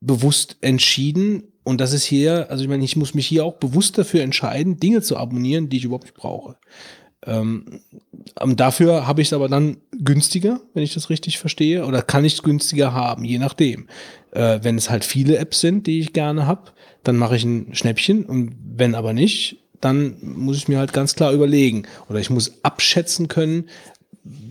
bewusst 0.00 0.56
entschieden. 0.62 1.52
Und 1.62 1.80
das 1.80 1.92
ist 1.92 2.04
hier, 2.04 2.50
also 2.50 2.62
ich 2.62 2.68
meine, 2.68 2.84
ich 2.84 2.96
muss 2.96 3.12
mich 3.12 3.26
hier 3.26 3.44
auch 3.44 3.54
bewusst 3.54 3.98
dafür 3.98 4.22
entscheiden, 4.22 4.78
Dinge 4.78 5.02
zu 5.02 5.16
abonnieren, 5.16 5.68
die 5.68 5.76
ich 5.76 5.84
überhaupt 5.84 6.04
nicht 6.04 6.16
brauche. 6.16 6.56
Ähm, 7.24 7.80
dafür 8.44 9.06
habe 9.06 9.22
ich 9.22 9.28
es 9.28 9.32
aber 9.32 9.48
dann 9.48 9.78
günstiger, 9.92 10.60
wenn 10.74 10.82
ich 10.82 10.94
das 10.94 11.10
richtig 11.10 11.38
verstehe, 11.38 11.86
oder 11.86 12.02
kann 12.02 12.24
ich 12.24 12.34
es 12.34 12.42
günstiger 12.42 12.92
haben, 12.92 13.24
je 13.24 13.38
nachdem. 13.38 13.88
Äh, 14.32 14.60
wenn 14.62 14.76
es 14.76 14.90
halt 14.90 15.04
viele 15.04 15.38
Apps 15.38 15.60
sind, 15.60 15.86
die 15.86 16.00
ich 16.00 16.12
gerne 16.12 16.46
habe, 16.46 16.72
dann 17.02 17.16
mache 17.16 17.36
ich 17.36 17.44
ein 17.44 17.74
Schnäppchen 17.74 18.24
und 18.24 18.54
wenn 18.76 18.94
aber 18.94 19.12
nicht, 19.12 19.58
dann 19.80 20.16
muss 20.20 20.56
ich 20.56 20.68
mir 20.68 20.78
halt 20.78 20.92
ganz 20.92 21.14
klar 21.14 21.32
überlegen 21.32 21.84
oder 22.08 22.18
ich 22.18 22.30
muss 22.30 22.64
abschätzen 22.64 23.28
können, 23.28 23.68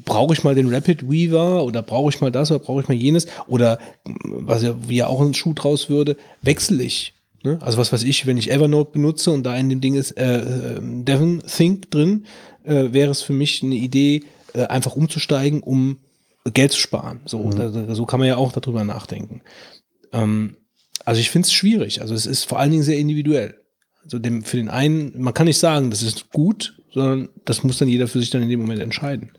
brauche 0.05 0.33
ich 0.33 0.43
mal 0.43 0.55
den 0.55 0.73
Rapid 0.73 1.09
Weaver 1.09 1.63
oder 1.65 1.81
brauche 1.81 2.09
ich 2.09 2.21
mal 2.21 2.31
das 2.31 2.51
oder 2.51 2.59
brauche 2.59 2.81
ich 2.81 2.87
mal 2.87 2.93
jenes 2.93 3.27
oder 3.47 3.79
was 4.23 4.63
ja, 4.63 4.75
wie 4.87 4.97
ja 4.97 5.07
auch 5.07 5.21
ein 5.21 5.33
Schuh 5.33 5.53
draus 5.53 5.89
würde, 5.89 6.15
wechsle 6.41 6.83
ich 6.83 7.15
Ne? 7.45 7.59
Also 7.61 7.77
was 7.77 7.93
weiß 7.93 8.03
ich, 8.03 8.25
wenn 8.25 8.37
ich 8.37 8.51
Evernote 8.51 8.91
benutze 8.91 9.31
und 9.31 9.43
da 9.43 9.55
in 9.55 9.69
dem 9.69 9.79
Ding 9.79 9.93
ist 9.93 10.17
äh, 10.17 10.39
äh, 10.39 10.79
Devon 10.81 11.43
Think 11.45 11.91
drin, 11.91 12.25
äh, 12.65 12.93
wäre 12.93 13.11
es 13.11 13.21
für 13.21 13.33
mich 13.33 13.63
eine 13.63 13.75
Idee, 13.75 14.23
äh, 14.53 14.63
einfach 14.63 14.95
umzusteigen, 14.95 15.61
um 15.61 15.97
Geld 16.53 16.71
zu 16.71 16.79
sparen. 16.79 17.21
So, 17.25 17.39
Mhm. 17.39 17.55
da, 17.55 17.95
so 17.95 18.05
kann 18.05 18.19
man 18.19 18.27
ja 18.27 18.37
auch 18.37 18.51
darüber 18.51 18.83
nachdenken. 18.83 19.41
Ähm, 20.13 20.57
also 21.03 21.19
ich 21.21 21.29
finde 21.29 21.47
es 21.47 21.53
schwierig. 21.53 22.01
Also 22.01 22.13
es 22.13 22.25
ist 22.25 22.45
vor 22.45 22.59
allen 22.59 22.71
Dingen 22.71 22.83
sehr 22.83 22.97
individuell. 22.97 23.55
Also 24.03 24.19
dem, 24.19 24.43
für 24.43 24.57
den 24.57 24.69
einen, 24.69 25.19
man 25.19 25.33
kann 25.33 25.47
nicht 25.47 25.57
sagen, 25.57 25.89
das 25.89 26.03
ist 26.03 26.29
gut, 26.31 26.79
sondern 26.93 27.29
das 27.45 27.63
muss 27.63 27.79
dann 27.79 27.87
jeder 27.87 28.07
für 28.07 28.19
sich 28.19 28.29
dann 28.29 28.43
in 28.43 28.49
dem 28.49 28.61
Moment 28.61 28.81
entscheiden. 28.81 29.31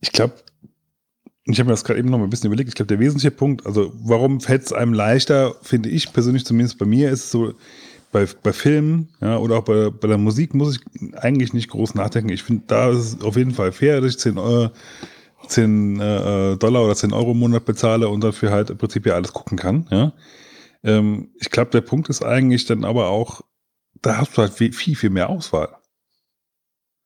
Ich 0.00 0.10
glaube, 0.12 0.34
ich 1.44 1.58
habe 1.58 1.68
mir 1.68 1.72
das 1.72 1.84
gerade 1.84 1.98
eben 1.98 2.08
noch 2.08 2.18
mal 2.18 2.24
ein 2.24 2.30
bisschen 2.30 2.46
überlegt. 2.48 2.68
Ich 2.68 2.74
glaube, 2.74 2.88
der 2.88 2.98
wesentliche 3.00 3.30
Punkt, 3.30 3.66
also 3.66 3.92
warum 3.96 4.40
fällt 4.40 4.62
es 4.62 4.72
einem 4.72 4.92
leichter, 4.92 5.56
finde 5.62 5.88
ich 5.88 6.12
persönlich, 6.12 6.44
zumindest 6.44 6.78
bei 6.78 6.86
mir, 6.86 7.10
ist 7.10 7.30
so, 7.30 7.54
bei, 8.12 8.26
bei 8.42 8.52
Filmen 8.52 9.08
ja, 9.20 9.38
oder 9.38 9.58
auch 9.58 9.64
bei, 9.64 9.90
bei 9.90 10.06
der 10.06 10.18
Musik 10.18 10.54
muss 10.54 10.76
ich 10.76 11.14
eigentlich 11.16 11.52
nicht 11.52 11.70
groß 11.70 11.94
nachdenken. 11.94 12.30
Ich 12.30 12.42
finde, 12.42 12.64
da 12.66 12.90
ist 12.90 12.98
es 12.98 13.22
auf 13.22 13.36
jeden 13.36 13.52
Fall 13.52 13.72
fair, 13.72 14.00
dass 14.00 14.12
ich 14.12 14.18
10, 14.18 14.38
Euro, 14.38 14.70
10 15.48 15.98
äh, 15.98 16.56
Dollar 16.58 16.84
oder 16.84 16.94
10 16.94 17.12
Euro 17.12 17.32
im 17.32 17.38
Monat 17.38 17.64
bezahle 17.64 18.08
und 18.08 18.22
dafür 18.22 18.52
halt 18.52 18.70
im 18.70 18.78
Prinzip 18.78 19.06
ja 19.06 19.14
alles 19.14 19.32
gucken 19.32 19.58
kann. 19.58 19.88
Ja. 19.90 20.12
Ähm, 20.84 21.30
ich 21.40 21.50
glaube, 21.50 21.70
der 21.70 21.80
Punkt 21.80 22.08
ist 22.10 22.22
eigentlich 22.22 22.66
dann 22.66 22.84
aber 22.84 23.08
auch, 23.08 23.40
da 24.02 24.18
hast 24.18 24.36
du 24.36 24.42
halt 24.42 24.52
viel, 24.52 24.72
viel, 24.72 24.94
viel 24.94 25.10
mehr 25.10 25.30
Auswahl. 25.30 25.76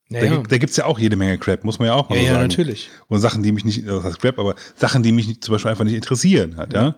Ja, 0.09 0.21
Da, 0.21 0.27
ja. 0.27 0.37
gibt- 0.37 0.53
da 0.53 0.59
gibt 0.59 0.71
es 0.71 0.77
ja 0.77 0.85
auch 0.87 0.99
jede 1.01 1.17
Menge 1.17 1.37
Crap, 1.37 1.65
muss 1.65 1.79
man 1.81 1.89
ja 1.89 1.95
auch 1.95 2.09
mal 2.09 2.15
ja, 2.17 2.21
so 2.23 2.27
ja 2.29 2.33
sagen. 2.35 2.49
natürlich. 2.49 2.91
Und 3.09 3.21
Sachen, 3.21 3.43
die 3.43 3.51
mich 3.51 3.65
nicht, 3.65 3.89
das 3.89 4.05
heißt 4.05 4.21
Crap, 4.21 4.39
aber 4.39 4.55
Sachen, 4.77 5.03
die 5.03 5.11
mich 5.13 5.41
zum 5.41 5.53
Beispiel 5.53 5.71
einfach 5.73 5.85
nicht 5.85 5.95
interessieren 5.95 6.57
hat, 6.57 6.73
ja. 6.73 6.95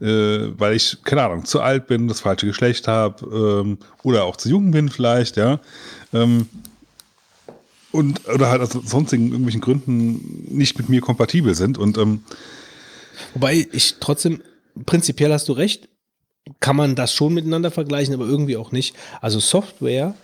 Äh, 0.00 0.58
weil 0.58 0.74
ich, 0.76 0.98
keine 1.04 1.22
Ahnung, 1.22 1.44
zu 1.46 1.60
alt 1.62 1.86
bin, 1.86 2.06
das 2.08 2.20
falsche 2.20 2.46
Geschlecht 2.46 2.86
habe 2.86 3.62
ähm, 3.64 3.78
oder 4.02 4.24
auch 4.24 4.36
zu 4.36 4.48
jung 4.50 4.70
bin 4.72 4.88
vielleicht, 4.90 5.36
ja. 5.38 5.58
Ähm, 6.12 6.48
und 7.92 8.28
oder 8.28 8.50
halt 8.50 8.60
aus 8.62 8.70
sonstigen 8.70 9.28
irgendwelchen 9.28 9.60
Gründen 9.60 10.46
nicht 10.54 10.78
mit 10.78 10.88
mir 10.88 11.00
kompatibel 11.00 11.54
sind. 11.54 11.76
Und 11.78 11.98
ähm, 11.98 12.22
Wobei 13.34 13.66
ich 13.72 13.96
trotzdem, 14.00 14.42
prinzipiell 14.86 15.32
hast 15.32 15.48
du 15.48 15.52
recht, 15.52 15.88
kann 16.60 16.76
man 16.76 16.94
das 16.94 17.12
schon 17.14 17.34
miteinander 17.34 17.70
vergleichen, 17.70 18.14
aber 18.14 18.26
irgendwie 18.26 18.56
auch 18.56 18.70
nicht. 18.72 18.94
Also 19.20 19.40
Software 19.40 20.14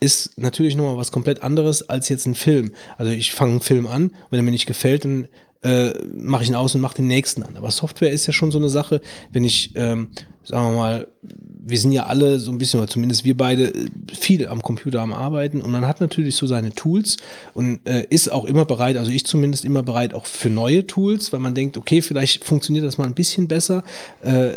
ist 0.00 0.38
natürlich 0.38 0.76
nochmal 0.76 0.96
was 0.96 1.12
komplett 1.12 1.42
anderes 1.42 1.88
als 1.88 2.08
jetzt 2.08 2.26
ein 2.26 2.34
Film. 2.34 2.72
Also 2.96 3.12
ich 3.12 3.32
fange 3.32 3.52
einen 3.52 3.60
Film 3.60 3.86
an, 3.86 4.12
wenn 4.30 4.40
er 4.40 4.42
mir 4.42 4.50
nicht 4.50 4.66
gefällt, 4.66 5.04
dann 5.04 5.28
äh, 5.62 5.92
mache 6.14 6.44
ich 6.44 6.48
ihn 6.48 6.54
aus 6.54 6.74
und 6.74 6.80
mache 6.80 6.96
den 6.96 7.08
nächsten 7.08 7.42
an. 7.42 7.56
Aber 7.56 7.70
Software 7.70 8.12
ist 8.12 8.26
ja 8.26 8.32
schon 8.32 8.50
so 8.50 8.58
eine 8.58 8.68
Sache, 8.68 9.00
wenn 9.32 9.44
ich, 9.44 9.72
ähm, 9.74 10.08
sagen 10.44 10.70
wir 10.70 10.76
mal, 10.76 11.08
wir 11.20 11.78
sind 11.78 11.92
ja 11.92 12.06
alle 12.06 12.38
so 12.38 12.50
ein 12.50 12.58
bisschen, 12.58 12.80
oder 12.80 12.88
zumindest 12.88 13.24
wir 13.24 13.36
beide, 13.36 13.74
äh, 13.74 13.88
viel 14.12 14.46
am 14.46 14.62
Computer 14.62 15.00
am 15.00 15.12
Arbeiten 15.12 15.60
und 15.60 15.70
man 15.70 15.86
hat 15.86 16.00
natürlich 16.00 16.36
so 16.36 16.46
seine 16.46 16.72
Tools 16.72 17.16
und 17.54 17.80
äh, 17.86 18.06
ist 18.08 18.30
auch 18.30 18.44
immer 18.44 18.64
bereit, 18.64 18.96
also 18.96 19.10
ich 19.10 19.26
zumindest 19.26 19.64
immer 19.64 19.82
bereit 19.82 20.14
auch 20.14 20.26
für 20.26 20.48
neue 20.48 20.86
Tools, 20.86 21.32
weil 21.32 21.40
man 21.40 21.54
denkt, 21.54 21.76
okay, 21.76 22.02
vielleicht 22.02 22.44
funktioniert 22.44 22.86
das 22.86 22.96
mal 22.96 23.06
ein 23.06 23.14
bisschen 23.14 23.48
besser. 23.48 23.82
Äh, 24.22 24.50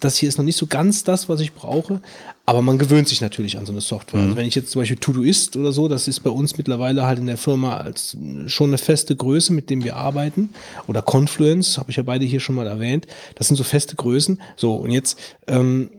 das 0.00 0.16
hier 0.16 0.28
ist 0.28 0.36
noch 0.36 0.44
nicht 0.44 0.56
so 0.56 0.66
ganz 0.66 1.04
das, 1.04 1.28
was 1.28 1.40
ich 1.40 1.52
brauche, 1.54 2.02
aber 2.50 2.62
man 2.62 2.78
gewöhnt 2.78 3.06
sich 3.06 3.20
natürlich 3.20 3.58
an 3.58 3.64
so 3.64 3.70
eine 3.70 3.80
Software. 3.80 4.22
Also 4.22 4.34
wenn 4.34 4.44
ich 4.44 4.56
jetzt 4.56 4.72
zum 4.72 4.82
Beispiel 4.82 4.96
Todoist 4.96 5.56
oder 5.56 5.70
so, 5.70 5.86
das 5.86 6.08
ist 6.08 6.18
bei 6.18 6.30
uns 6.30 6.58
mittlerweile 6.58 7.06
halt 7.06 7.20
in 7.20 7.26
der 7.26 7.36
Firma 7.36 7.76
als 7.76 8.16
schon 8.46 8.70
eine 8.70 8.78
feste 8.78 9.14
Größe, 9.14 9.52
mit 9.52 9.70
dem 9.70 9.84
wir 9.84 9.94
arbeiten. 9.94 10.50
Oder 10.88 11.00
Confluence, 11.00 11.78
habe 11.78 11.92
ich 11.92 11.96
ja 11.96 12.02
beide 12.02 12.24
hier 12.24 12.40
schon 12.40 12.56
mal 12.56 12.66
erwähnt. 12.66 13.06
Das 13.36 13.46
sind 13.46 13.54
so 13.54 13.62
feste 13.62 13.94
Größen. 13.94 14.40
So, 14.56 14.74
und 14.74 14.90
jetzt 14.90 15.16
ähm, 15.46 15.90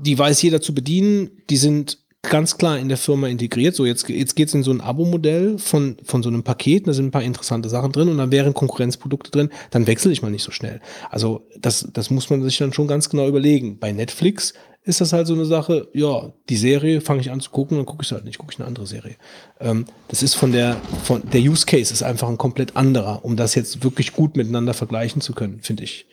die 0.00 0.18
weiß 0.18 0.42
jeder 0.42 0.60
zu 0.60 0.74
bedienen, 0.74 1.30
die 1.48 1.58
sind 1.58 1.98
ganz 2.22 2.56
klar 2.56 2.78
in 2.78 2.88
der 2.88 2.98
Firma 2.98 3.28
integriert. 3.28 3.74
So, 3.74 3.84
jetzt, 3.84 4.08
jetzt 4.08 4.36
geht 4.36 4.48
es 4.48 4.54
in 4.54 4.62
so 4.62 4.70
ein 4.70 4.80
Abo-Modell 4.80 5.58
von, 5.58 5.96
von 6.04 6.22
so 6.22 6.28
einem 6.28 6.42
Paket, 6.42 6.86
da 6.86 6.92
sind 6.92 7.06
ein 7.06 7.10
paar 7.10 7.22
interessante 7.22 7.68
Sachen 7.68 7.92
drin 7.92 8.08
und 8.08 8.18
dann 8.18 8.30
wären 8.30 8.54
Konkurrenzprodukte 8.54 9.30
drin, 9.30 9.50
dann 9.70 9.86
wechsle 9.86 10.12
ich 10.12 10.22
mal 10.22 10.30
nicht 10.30 10.44
so 10.44 10.50
schnell. 10.50 10.80
Also 11.10 11.46
das, 11.60 11.88
das 11.92 12.10
muss 12.10 12.30
man 12.30 12.42
sich 12.42 12.58
dann 12.58 12.72
schon 12.72 12.86
ganz 12.86 13.08
genau 13.08 13.28
überlegen. 13.28 13.78
Bei 13.78 13.92
Netflix 13.92 14.54
ist 14.84 15.00
das 15.00 15.12
halt 15.12 15.26
so 15.26 15.34
eine 15.34 15.44
Sache, 15.44 15.88
ja, 15.92 16.32
die 16.48 16.56
Serie 16.56 17.00
fange 17.00 17.20
ich 17.20 17.30
an 17.30 17.40
zu 17.40 17.50
gucken, 17.50 17.76
dann 17.76 17.86
gucke 17.86 18.02
ich 18.02 18.10
halt 18.10 18.24
nicht, 18.24 18.38
gucke 18.38 18.52
ich 18.52 18.58
eine 18.58 18.66
andere 18.66 18.86
Serie. 18.86 19.16
Ähm, 19.60 19.84
das 20.08 20.22
ist 20.22 20.34
von 20.34 20.50
der, 20.52 20.76
von 21.04 21.22
der 21.30 21.40
Use 21.40 21.66
Case 21.66 21.92
ist 21.92 22.02
einfach 22.02 22.28
ein 22.28 22.38
komplett 22.38 22.76
anderer, 22.76 23.24
um 23.24 23.36
das 23.36 23.54
jetzt 23.54 23.84
wirklich 23.84 24.12
gut 24.12 24.36
miteinander 24.36 24.74
vergleichen 24.74 25.20
zu 25.20 25.34
können, 25.34 25.60
finde 25.62 25.84
ich. 25.84 26.06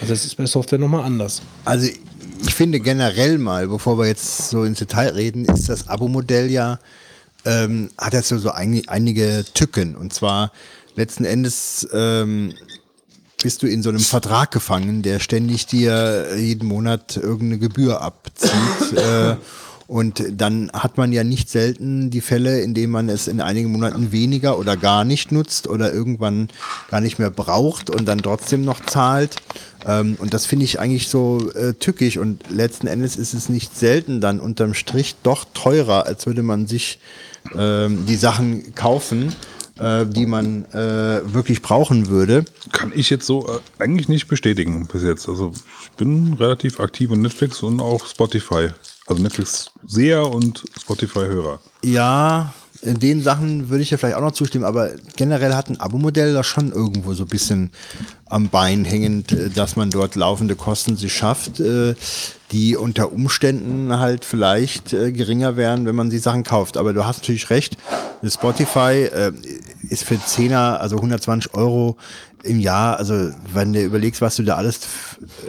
Also 0.00 0.12
das 0.12 0.26
ist 0.26 0.36
bei 0.36 0.44
Software 0.44 0.78
nochmal 0.78 1.04
anders. 1.04 1.40
Also 1.64 1.88
ich 2.42 2.54
finde 2.54 2.78
generell 2.80 3.38
mal, 3.38 3.68
bevor 3.68 3.98
wir 3.98 4.06
jetzt 4.06 4.50
so 4.50 4.64
ins 4.64 4.78
Detail 4.78 5.08
reden, 5.08 5.46
ist 5.46 5.70
das 5.70 5.88
Abo-Modell 5.88 6.50
ja, 6.50 6.78
ähm, 7.46 7.90
hat 7.96 8.12
jetzt 8.12 8.28
so, 8.28 8.38
so 8.38 8.50
ein, 8.50 8.82
einige 8.86 9.44
Tücken. 9.54 9.96
Und 9.96 10.12
zwar 10.12 10.52
letzten 10.94 11.24
Endes 11.24 11.88
ähm, 11.94 12.52
bist 13.42 13.62
du 13.62 13.66
in 13.66 13.82
so 13.82 13.88
einem 13.88 14.00
Vertrag 14.00 14.50
gefangen, 14.50 15.02
der 15.02 15.20
ständig 15.20 15.66
dir 15.66 16.36
jeden 16.36 16.66
Monat 16.66 17.16
irgendeine 17.16 17.58
Gebühr 17.58 18.00
abzieht. 18.00 18.92
äh, 18.96 19.36
und 19.88 20.22
dann 20.32 20.70
hat 20.74 20.98
man 20.98 21.12
ja 21.12 21.24
nicht 21.24 21.48
selten 21.48 22.10
die 22.10 22.20
Fälle, 22.20 22.60
in 22.60 22.74
denen 22.74 22.92
man 22.92 23.08
es 23.08 23.26
in 23.26 23.40
einigen 23.40 23.72
Monaten 23.72 24.12
weniger 24.12 24.58
oder 24.58 24.76
gar 24.76 25.04
nicht 25.04 25.32
nutzt 25.32 25.66
oder 25.66 25.94
irgendwann 25.94 26.48
gar 26.90 27.00
nicht 27.00 27.18
mehr 27.18 27.30
braucht 27.30 27.88
und 27.88 28.04
dann 28.04 28.18
trotzdem 28.18 28.66
noch 28.66 28.84
zahlt. 28.84 29.36
Ähm, 29.86 30.16
und 30.18 30.34
das 30.34 30.44
finde 30.44 30.66
ich 30.66 30.78
eigentlich 30.78 31.08
so 31.08 31.50
äh, 31.52 31.72
tückisch. 31.72 32.18
Und 32.18 32.50
letzten 32.50 32.86
Endes 32.86 33.16
ist 33.16 33.32
es 33.32 33.48
nicht 33.48 33.78
selten 33.78 34.20
dann 34.20 34.40
unterm 34.40 34.74
Strich 34.74 35.16
doch 35.22 35.46
teurer, 35.54 36.04
als 36.04 36.26
würde 36.26 36.42
man 36.42 36.66
sich 36.66 36.98
ähm, 37.56 38.04
die 38.04 38.16
Sachen 38.16 38.74
kaufen, 38.74 39.34
äh, 39.78 40.06
die 40.06 40.26
man 40.26 40.64
äh, 40.66 41.20
wirklich 41.32 41.62
brauchen 41.62 42.08
würde. 42.08 42.44
kann 42.72 42.92
ich 42.94 43.10
jetzt 43.10 43.26
so 43.26 43.48
äh, 43.48 43.82
eigentlich 43.82 44.08
nicht 44.08 44.28
bestätigen 44.28 44.86
bis 44.86 45.02
jetzt. 45.02 45.28
Also 45.28 45.52
ich 45.82 45.90
bin 45.96 46.34
relativ 46.34 46.80
aktiv 46.80 47.10
in 47.10 47.22
Netflix 47.22 47.62
und 47.62 47.80
auch 47.80 48.06
Spotify. 48.06 48.68
Also 49.06 49.22
Netflix 49.22 49.70
sehr 49.86 50.28
und 50.28 50.64
Spotify 50.78 51.20
Hörer. 51.20 51.60
Ja, 51.82 52.52
in 52.82 52.98
den 52.98 53.22
Sachen 53.22 53.70
würde 53.70 53.82
ich 53.82 53.90
ja 53.90 53.96
vielleicht 53.96 54.16
auch 54.16 54.22
noch 54.22 54.32
zustimmen, 54.32 54.64
aber 54.64 54.90
generell 55.16 55.54
hat 55.54 55.68
ein 55.68 55.80
Abo-Modell 55.80 56.32
da 56.32 56.44
schon 56.44 56.72
irgendwo 56.72 57.12
so 57.14 57.24
ein 57.24 57.28
bisschen 57.28 57.70
am 58.26 58.48
Bein 58.48 58.84
hängend, 58.84 59.32
äh, 59.32 59.50
dass 59.50 59.76
man 59.76 59.90
dort 59.90 60.14
laufende 60.14 60.54
Kosten 60.54 60.96
sich 60.96 61.12
schafft, 61.12 61.60
äh, 61.60 61.94
die 62.52 62.76
unter 62.76 63.12
Umständen 63.12 63.98
halt 63.98 64.24
vielleicht 64.24 64.92
äh, 64.92 65.12
geringer 65.12 65.56
wären, 65.56 65.86
wenn 65.86 65.96
man 65.96 66.10
die 66.10 66.18
Sachen 66.18 66.44
kauft. 66.44 66.76
Aber 66.76 66.92
du 66.92 67.04
hast 67.04 67.18
natürlich 67.18 67.50
recht, 67.50 67.76
Spotify 68.24 69.08
äh, 69.12 69.32
ist 69.88 70.04
für 70.04 70.14
10er, 70.14 70.76
also 70.76 70.96
120 70.96 71.54
Euro 71.54 71.96
im 72.44 72.60
Jahr, 72.60 72.98
also 72.98 73.30
wenn 73.52 73.72
du 73.72 73.82
überlegst, 73.82 74.20
was 74.20 74.36
du 74.36 74.44
da 74.44 74.56
alles 74.56 74.80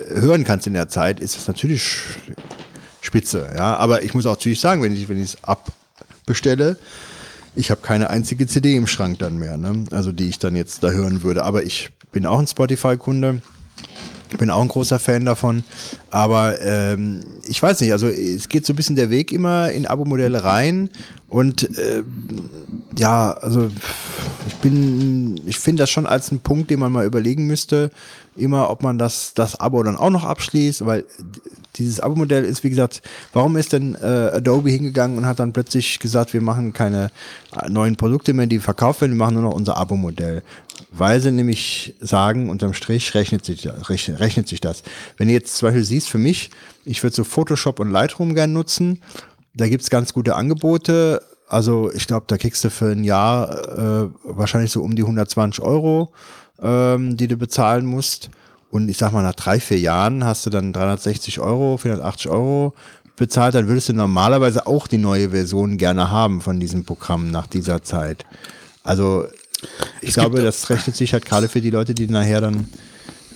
hören 0.07 0.43
kannst 0.43 0.65
in 0.65 0.73
der 0.73 0.89
Zeit, 0.89 1.19
ist 1.19 1.35
das 1.35 1.47
natürlich 1.47 1.97
spitze. 3.01 3.47
Ja, 3.55 3.75
aber 3.77 4.03
ich 4.03 4.13
muss 4.13 4.25
auch 4.25 4.35
natürlich 4.35 4.59
sagen, 4.59 4.81
wenn 4.81 4.93
ich 4.93 5.07
wenn 5.07 5.17
ich 5.17 5.35
es 5.35 5.37
abbestelle, 5.43 6.77
ich 7.55 7.71
habe 7.71 7.81
keine 7.81 8.09
einzige 8.09 8.47
CD 8.47 8.75
im 8.75 8.87
Schrank 8.87 9.19
dann 9.19 9.37
mehr, 9.37 9.57
ne? 9.57 9.85
also 9.91 10.11
die 10.11 10.29
ich 10.29 10.39
dann 10.39 10.55
jetzt 10.55 10.83
da 10.83 10.91
hören 10.91 11.23
würde. 11.23 11.43
Aber 11.43 11.63
ich 11.63 11.89
bin 12.11 12.25
auch 12.25 12.39
ein 12.39 12.47
Spotify-Kunde. 12.47 13.41
Bin 14.37 14.51
auch 14.51 14.61
ein 14.61 14.67
großer 14.67 14.99
Fan 14.99 15.25
davon. 15.25 15.63
Aber 16.11 16.61
ähm, 16.61 17.21
ich 17.47 17.61
weiß 17.61 17.81
nicht, 17.81 17.91
also 17.91 18.07
es 18.07 18.47
geht 18.47 18.63
so 18.63 18.73
ein 18.73 18.75
bisschen 18.75 18.95
der 18.95 19.09
Weg 19.09 19.31
immer 19.31 19.71
in 19.71 19.87
Abo-Modelle 19.87 20.43
rein. 20.43 20.91
Und 21.27 21.67
ähm, 21.79 22.49
ja, 22.95 23.31
also 23.31 23.71
ich 24.47 24.55
bin, 24.55 25.41
ich 25.47 25.57
finde 25.57 25.81
das 25.81 25.89
schon 25.89 26.05
als 26.05 26.29
einen 26.29 26.41
Punkt, 26.41 26.69
den 26.69 26.79
man 26.79 26.91
mal 26.91 27.07
überlegen 27.07 27.47
müsste, 27.47 27.89
immer, 28.35 28.69
ob 28.69 28.83
man 28.83 28.99
das, 28.99 29.33
das 29.33 29.59
Abo 29.59 29.81
dann 29.81 29.97
auch 29.97 30.11
noch 30.11 30.25
abschließt, 30.25 30.85
weil 30.85 31.05
dieses 31.75 31.99
Abo-Modell 31.99 32.43
ist, 32.43 32.63
wie 32.63 32.69
gesagt, 32.69 33.01
warum 33.33 33.57
ist 33.57 33.73
denn 33.73 33.95
äh, 33.95 34.31
Adobe 34.33 34.69
hingegangen 34.69 35.17
und 35.17 35.25
hat 35.25 35.39
dann 35.39 35.53
plötzlich 35.53 35.99
gesagt, 35.99 36.33
wir 36.33 36.41
machen 36.41 36.73
keine 36.73 37.11
äh, 37.55 37.69
neuen 37.69 37.95
Produkte 37.95 38.33
mehr, 38.33 38.47
die 38.47 38.59
verkauft 38.59 39.01
werden, 39.01 39.11
wir 39.13 39.17
machen 39.17 39.35
nur 39.35 39.43
noch 39.43 39.53
unser 39.53 39.77
Abo-Modell. 39.77 40.43
Weil 40.91 41.21
sie 41.21 41.31
nämlich 41.31 41.95
sagen, 41.99 42.49
unterm 42.49 42.73
Strich 42.73 43.13
rechnet 43.13 43.45
sich, 43.45 43.67
rechnet 43.67 44.47
sich 44.47 44.61
das. 44.61 44.83
Wenn 45.17 45.27
du 45.27 45.33
jetzt 45.33 45.57
zum 45.57 45.67
Beispiel 45.67 45.83
siehst, 45.83 46.09
für 46.09 46.17
mich, 46.17 46.51
ich 46.85 47.03
würde 47.03 47.15
so 47.15 47.23
Photoshop 47.23 47.79
und 47.79 47.91
Lightroom 47.91 48.33
gern 48.33 48.53
nutzen, 48.53 49.01
da 49.53 49.67
gibt's 49.67 49.89
ganz 49.89 50.13
gute 50.13 50.35
Angebote. 50.35 51.21
Also 51.47 51.91
ich 51.93 52.07
glaube, 52.07 52.25
da 52.27 52.37
kriegst 52.37 52.63
du 52.63 52.69
für 52.69 52.91
ein 52.91 53.03
Jahr 53.03 54.05
äh, 54.05 54.09
wahrscheinlich 54.23 54.71
so 54.71 54.81
um 54.81 54.95
die 54.95 55.01
120 55.01 55.63
Euro, 55.63 56.13
ähm, 56.61 57.17
die 57.17 57.27
du 57.27 57.37
bezahlen 57.37 57.85
musst. 57.85 58.29
Und 58.71 58.89
ich 58.89 58.97
sag 58.97 59.11
mal, 59.11 59.23
nach 59.23 59.35
drei, 59.35 59.59
vier 59.59 59.79
Jahren 59.79 60.23
hast 60.23 60.45
du 60.45 60.49
dann 60.49 60.73
360 60.73 61.39
Euro, 61.39 61.77
480 61.77 62.29
Euro 62.29 62.73
bezahlt, 63.15 63.55
dann 63.55 63.67
würdest 63.67 63.89
du 63.89 63.93
normalerweise 63.93 64.67
auch 64.67 64.87
die 64.87 64.97
neue 64.97 65.31
Version 65.31 65.77
gerne 65.77 66.09
haben 66.11 66.41
von 66.41 66.59
diesem 66.59 66.85
Programm 66.85 67.31
nach 67.31 67.47
dieser 67.47 67.83
Zeit. 67.83 68.25
Also 68.83 69.25
ich 70.01 70.13
glaube, 70.13 70.41
das 70.41 70.69
rechnet 70.69 70.95
sich 70.95 71.13
halt 71.13 71.25
gerade 71.25 71.49
für 71.49 71.61
die 71.61 71.69
Leute, 71.69 71.93
die 71.93 72.07
nachher 72.07 72.41
dann 72.41 72.69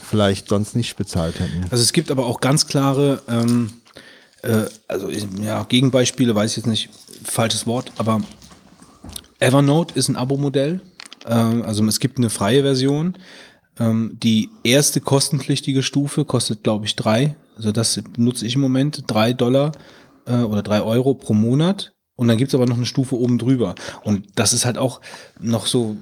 vielleicht 0.10 0.50
sonst 0.50 0.76
nicht 0.76 0.95
bezahlt 0.95 1.40
hätten. 1.40 1.66
Also 1.70 1.84
es 1.84 1.92
gibt 1.92 2.12
aber 2.12 2.26
auch 2.26 2.40
ganz 2.40 2.68
klare, 2.68 3.22
ähm, 3.28 3.74
äh, 4.44 4.66
also 4.88 5.10
ja, 5.10 5.64
Gegenbeispiele, 5.64 6.34
weiß 6.34 6.52
ich 6.52 6.58
jetzt 6.58 6.68
nicht, 6.68 6.90
falsches 7.24 7.68
Wort, 7.68 7.92
aber 7.98 8.22
Evernote 9.40 9.98
ist 9.98 10.10
ein 10.10 10.16
Abo-Modell. 10.16 10.82
Ähm, 11.26 11.64
also 11.64 11.86
es 11.86 12.00
gibt 12.00 12.18
eine 12.18 12.30
freie 12.30 12.62
Version. 12.62 13.16
Ähm, 13.80 14.18
die 14.22 14.50
erste 14.64 15.02
kostenpflichtige 15.02 15.84
Stufe 15.84 16.26
kostet, 16.26 16.64
glaube 16.64 16.85
ich, 16.85 16.95
drei. 16.95 17.35
Also 17.56 17.72
das 17.72 18.02
nutze 18.18 18.45
ich 18.45 18.56
im 18.56 18.61
Moment, 18.61 19.03
drei 19.08 19.34
Dollar 19.34 19.72
äh, 20.26 20.38
oder 20.38 20.64
drei 20.64 20.82
Euro 20.82 21.14
pro 21.14 21.34
Monat. 21.34 21.93
Und 22.16 22.27
dann 22.27 22.38
gibt's 22.38 22.53
aber 22.53 22.68
noch 22.68 22.77
eine 22.77 22.85
Stufe 22.85 23.18
oben 23.18 23.40
drüber. 23.40 23.74
Und 24.03 24.27
das 24.35 24.53
ist 24.53 24.66
halt 24.66 24.77
auch 24.77 25.02
noch 25.40 25.66
so, 25.66 25.98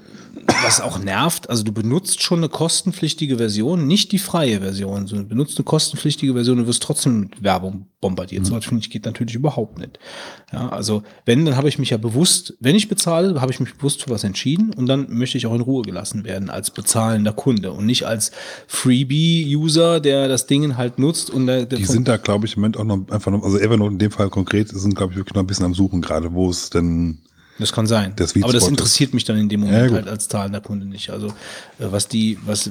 was 0.63 0.81
auch 0.81 0.99
nervt. 0.99 1.49
Also 1.49 1.63
du 1.63 1.71
benutzt 1.71 2.21
schon 2.21 2.39
eine 2.39 2.49
kostenpflichtige 2.49 3.37
Version, 3.37 3.87
nicht 3.87 4.11
die 4.11 4.19
freie 4.19 4.59
Version, 4.59 5.07
sondern 5.07 5.27
du 5.27 5.29
benutzt 5.29 5.57
eine 5.57 5.65
kostenpflichtige 5.65 6.33
Version 6.33 6.59
und 6.59 6.67
wirst 6.67 6.83
trotzdem 6.83 7.21
mit 7.21 7.43
Werbung 7.43 7.87
bombardiert. 8.01 8.45
So 8.45 8.53
was 8.53 8.65
finde 8.65 8.81
ich 8.81 8.89
geht 8.89 9.05
natürlich 9.05 9.35
überhaupt 9.35 9.77
nicht. 9.77 9.99
Ja, 10.51 10.69
also 10.69 11.03
wenn, 11.25 11.45
dann 11.45 11.55
habe 11.55 11.69
ich 11.69 11.79
mich 11.79 11.91
ja 11.91 11.97
bewusst, 11.97 12.55
wenn 12.59 12.75
ich 12.75 12.89
bezahle, 12.89 13.39
habe 13.39 13.51
ich 13.51 13.59
mich 13.59 13.75
bewusst 13.75 14.03
für 14.03 14.09
was 14.09 14.23
entschieden 14.23 14.73
und 14.73 14.87
dann 14.87 15.05
möchte 15.09 15.37
ich 15.37 15.45
auch 15.45 15.53
in 15.53 15.61
Ruhe 15.61 15.83
gelassen 15.83 16.23
werden 16.23 16.49
als 16.49 16.71
bezahlender 16.71 17.33
Kunde 17.33 17.71
und 17.71 17.85
nicht 17.85 18.05
als 18.05 18.31
Freebie-User, 18.67 19.99
der 19.99 20.27
das 20.27 20.47
Ding 20.47 20.77
halt 20.77 20.99
nutzt 20.99 21.29
und 21.29 21.47
der, 21.47 21.65
der 21.65 21.77
Die 21.77 21.85
sind 21.85 22.07
da, 22.07 22.17
glaube 22.17 22.47
ich, 22.47 22.55
im 22.55 22.61
Moment 22.61 22.77
auch 22.77 22.83
noch 22.83 23.09
einfach 23.09 23.31
noch, 23.31 23.43
also 23.43 23.57
Evernote 23.57 23.93
in 23.93 23.99
dem 23.99 24.11
Fall 24.11 24.29
konkret, 24.29 24.69
sind, 24.69 24.95
glaube 24.95 25.13
ich, 25.13 25.19
wirklich 25.19 25.35
noch 25.35 25.43
ein 25.43 25.47
bisschen 25.47 25.65
am 25.65 25.75
Suchen 25.75 26.01
gerade, 26.01 26.33
wo 26.33 26.49
es 26.49 26.69
denn 26.69 27.19
Das 27.61 27.71
kann 27.71 27.87
sein. 27.87 28.13
Sweet 28.19 28.43
Aber 28.43 28.51
das 28.53 28.67
interessiert 28.67 29.13
mich 29.13 29.23
dann 29.23 29.37
in 29.37 29.47
dem 29.47 29.61
Ja, 29.63 29.67
Moment 29.67 29.87
gut. 29.89 29.97
halt 29.97 30.07
als 30.09 30.27
zahlender 30.27 30.59
Kunde 30.61 30.85
nicht. 30.85 31.09
Also 31.11 31.27
äh, 31.27 31.31
was 31.79 32.07
die, 32.07 32.37
was, 32.45 32.69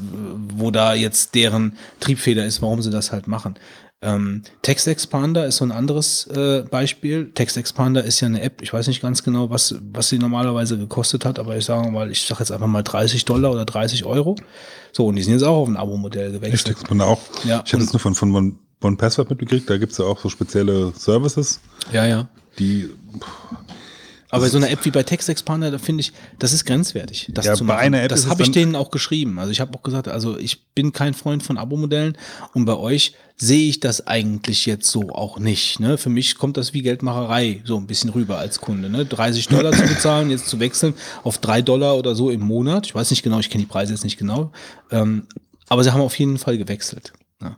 wo 0.55 0.71
da 0.71 0.95
jetzt 0.95 1.35
deren 1.35 1.77
Triebfeder 2.01 2.45
ist, 2.45 2.61
warum 2.61 2.83
sie 2.83 2.91
das 2.91 3.13
halt 3.13 3.27
machen. 3.29 3.55
Ähm, 4.03 4.45
Text 4.63 4.89
Expander 4.89 5.45
ist 5.47 5.57
so 5.59 5.65
ein 5.67 5.73
anderes 5.73 6.27
äh, 6.29 6.63
Beispiel. 6.63 7.33
Text 7.35 7.59
Expander 7.59 8.03
ist 8.03 8.21
ja 8.21 8.27
eine 8.29 8.41
App, 8.41 8.63
ich 8.63 8.73
weiß 8.73 8.87
nicht 8.89 9.03
ganz 9.03 9.23
genau, 9.23 9.51
was, 9.51 9.75
was 9.93 10.09
sie 10.09 10.19
normalerweise 10.19 10.79
gekostet 10.79 11.27
hat, 11.27 11.39
aber 11.39 11.59
ich 11.59 11.67
sage 11.67 11.91
mal, 11.91 12.11
ich 12.11 12.23
sage 12.23 12.41
jetzt 12.41 12.51
einfach 12.51 12.67
mal 12.67 12.83
30 12.83 13.27
Dollar 13.27 13.53
oder 13.53 13.67
30 13.67 14.07
Euro. 14.07 14.37
So, 14.93 15.07
und 15.09 15.17
die 15.17 15.23
sind 15.23 15.35
jetzt 15.35 15.43
auch 15.43 15.57
auf 15.63 15.69
ein 15.69 15.77
Abo-Modell 15.77 16.33
gewechselt. 16.33 16.53
Hashtag 16.69 16.79
Spinner 16.87 17.07
auch. 17.09 17.21
Ja, 17.45 17.63
ich 17.67 17.73
habe 17.75 17.85
das 17.85 17.93
nur 17.93 18.01
von, 18.01 18.15
von 18.15 18.35
One, 18.35 18.53
One 18.83 18.97
Password 18.97 19.29
mitgekriegt, 19.29 19.69
da 19.69 19.77
gibt's 19.77 19.99
ja 19.99 20.07
auch 20.07 20.19
so 20.19 20.31
spezielle 20.31 20.93
Services, 20.97 21.61
Ja, 21.93 22.07
ja. 22.07 22.27
die 22.59 22.89
Aber 24.31 24.49
so 24.49 24.57
eine 24.57 24.69
App 24.69 24.85
wie 24.85 24.91
bei 24.91 25.03
Text 25.03 25.29
Expander, 25.29 25.71
da 25.71 25.79
finde 25.79 26.03
ich, 26.03 26.13
das 26.39 26.53
ist 26.53 26.65
grenzwertig. 26.65 27.31
Das 27.33 27.47
Ja, 27.47 27.55
zu 27.55 27.65
bei 27.65 27.75
machen. 27.75 27.87
einer 27.87 28.03
App 28.03 28.09
das 28.11 28.27
habe 28.29 28.43
ich 28.43 28.51
denen 28.51 28.77
auch 28.77 28.91
geschrieben. 28.91 29.39
Also 29.39 29.51
ich 29.53 29.61
habe 29.61 29.77
auch 29.77 29.83
gesagt, 29.83 30.09
also 30.09 30.39
ich 30.39 30.67
bin 30.75 30.93
kein 30.93 31.15
Freund 31.15 31.43
von 31.43 31.59
Abo-Modellen 31.59 32.17
und 32.55 32.65
bei 32.65 32.77
euch 32.77 33.15
sehe 33.37 33.69
ich 33.69 33.81
das 33.81 34.07
eigentlich 34.07 34.67
jetzt 34.67 34.91
so 34.91 35.11
auch 35.11 35.39
nicht. 35.39 35.81
Ne? 35.81 35.97
Für 35.99 36.11
mich 36.11 36.37
kommt 36.37 36.57
das 36.59 36.75
wie 36.75 36.83
Geldmacherei 36.83 37.63
so 37.65 37.77
ein 37.77 37.87
bisschen 37.87 38.11
rüber 38.11 38.39
als 38.39 38.61
Kunde. 38.61 38.91
Ne? 38.91 39.07
30 39.07 39.49
Dollar 39.49 39.73
zu 39.73 39.83
bezahlen, 39.83 40.31
jetzt 40.31 40.49
zu 40.49 40.61
wechseln 40.61 40.95
auf 41.25 41.39
3 41.39 41.63
Dollar 41.63 41.97
oder 41.97 42.15
so 42.15 42.31
im 42.31 42.41
Monat. 42.41 42.87
Ich 42.87 42.95
weiß 42.95 43.11
nicht 43.11 43.23
genau, 43.23 43.41
ich 43.41 43.49
kenne 43.51 43.65
die 43.65 43.71
Preise 43.71 43.93
jetzt 43.93 44.05
nicht 44.05 44.19
genau. 44.19 44.53
Ähm, 44.91 45.27
aber 45.69 45.83
sie 45.85 45.93
haben 45.93 46.03
auf 46.03 46.19
jeden 46.19 46.37
Fall 46.39 46.59
gewechselt. 46.59 47.13
Ja. 47.41 47.57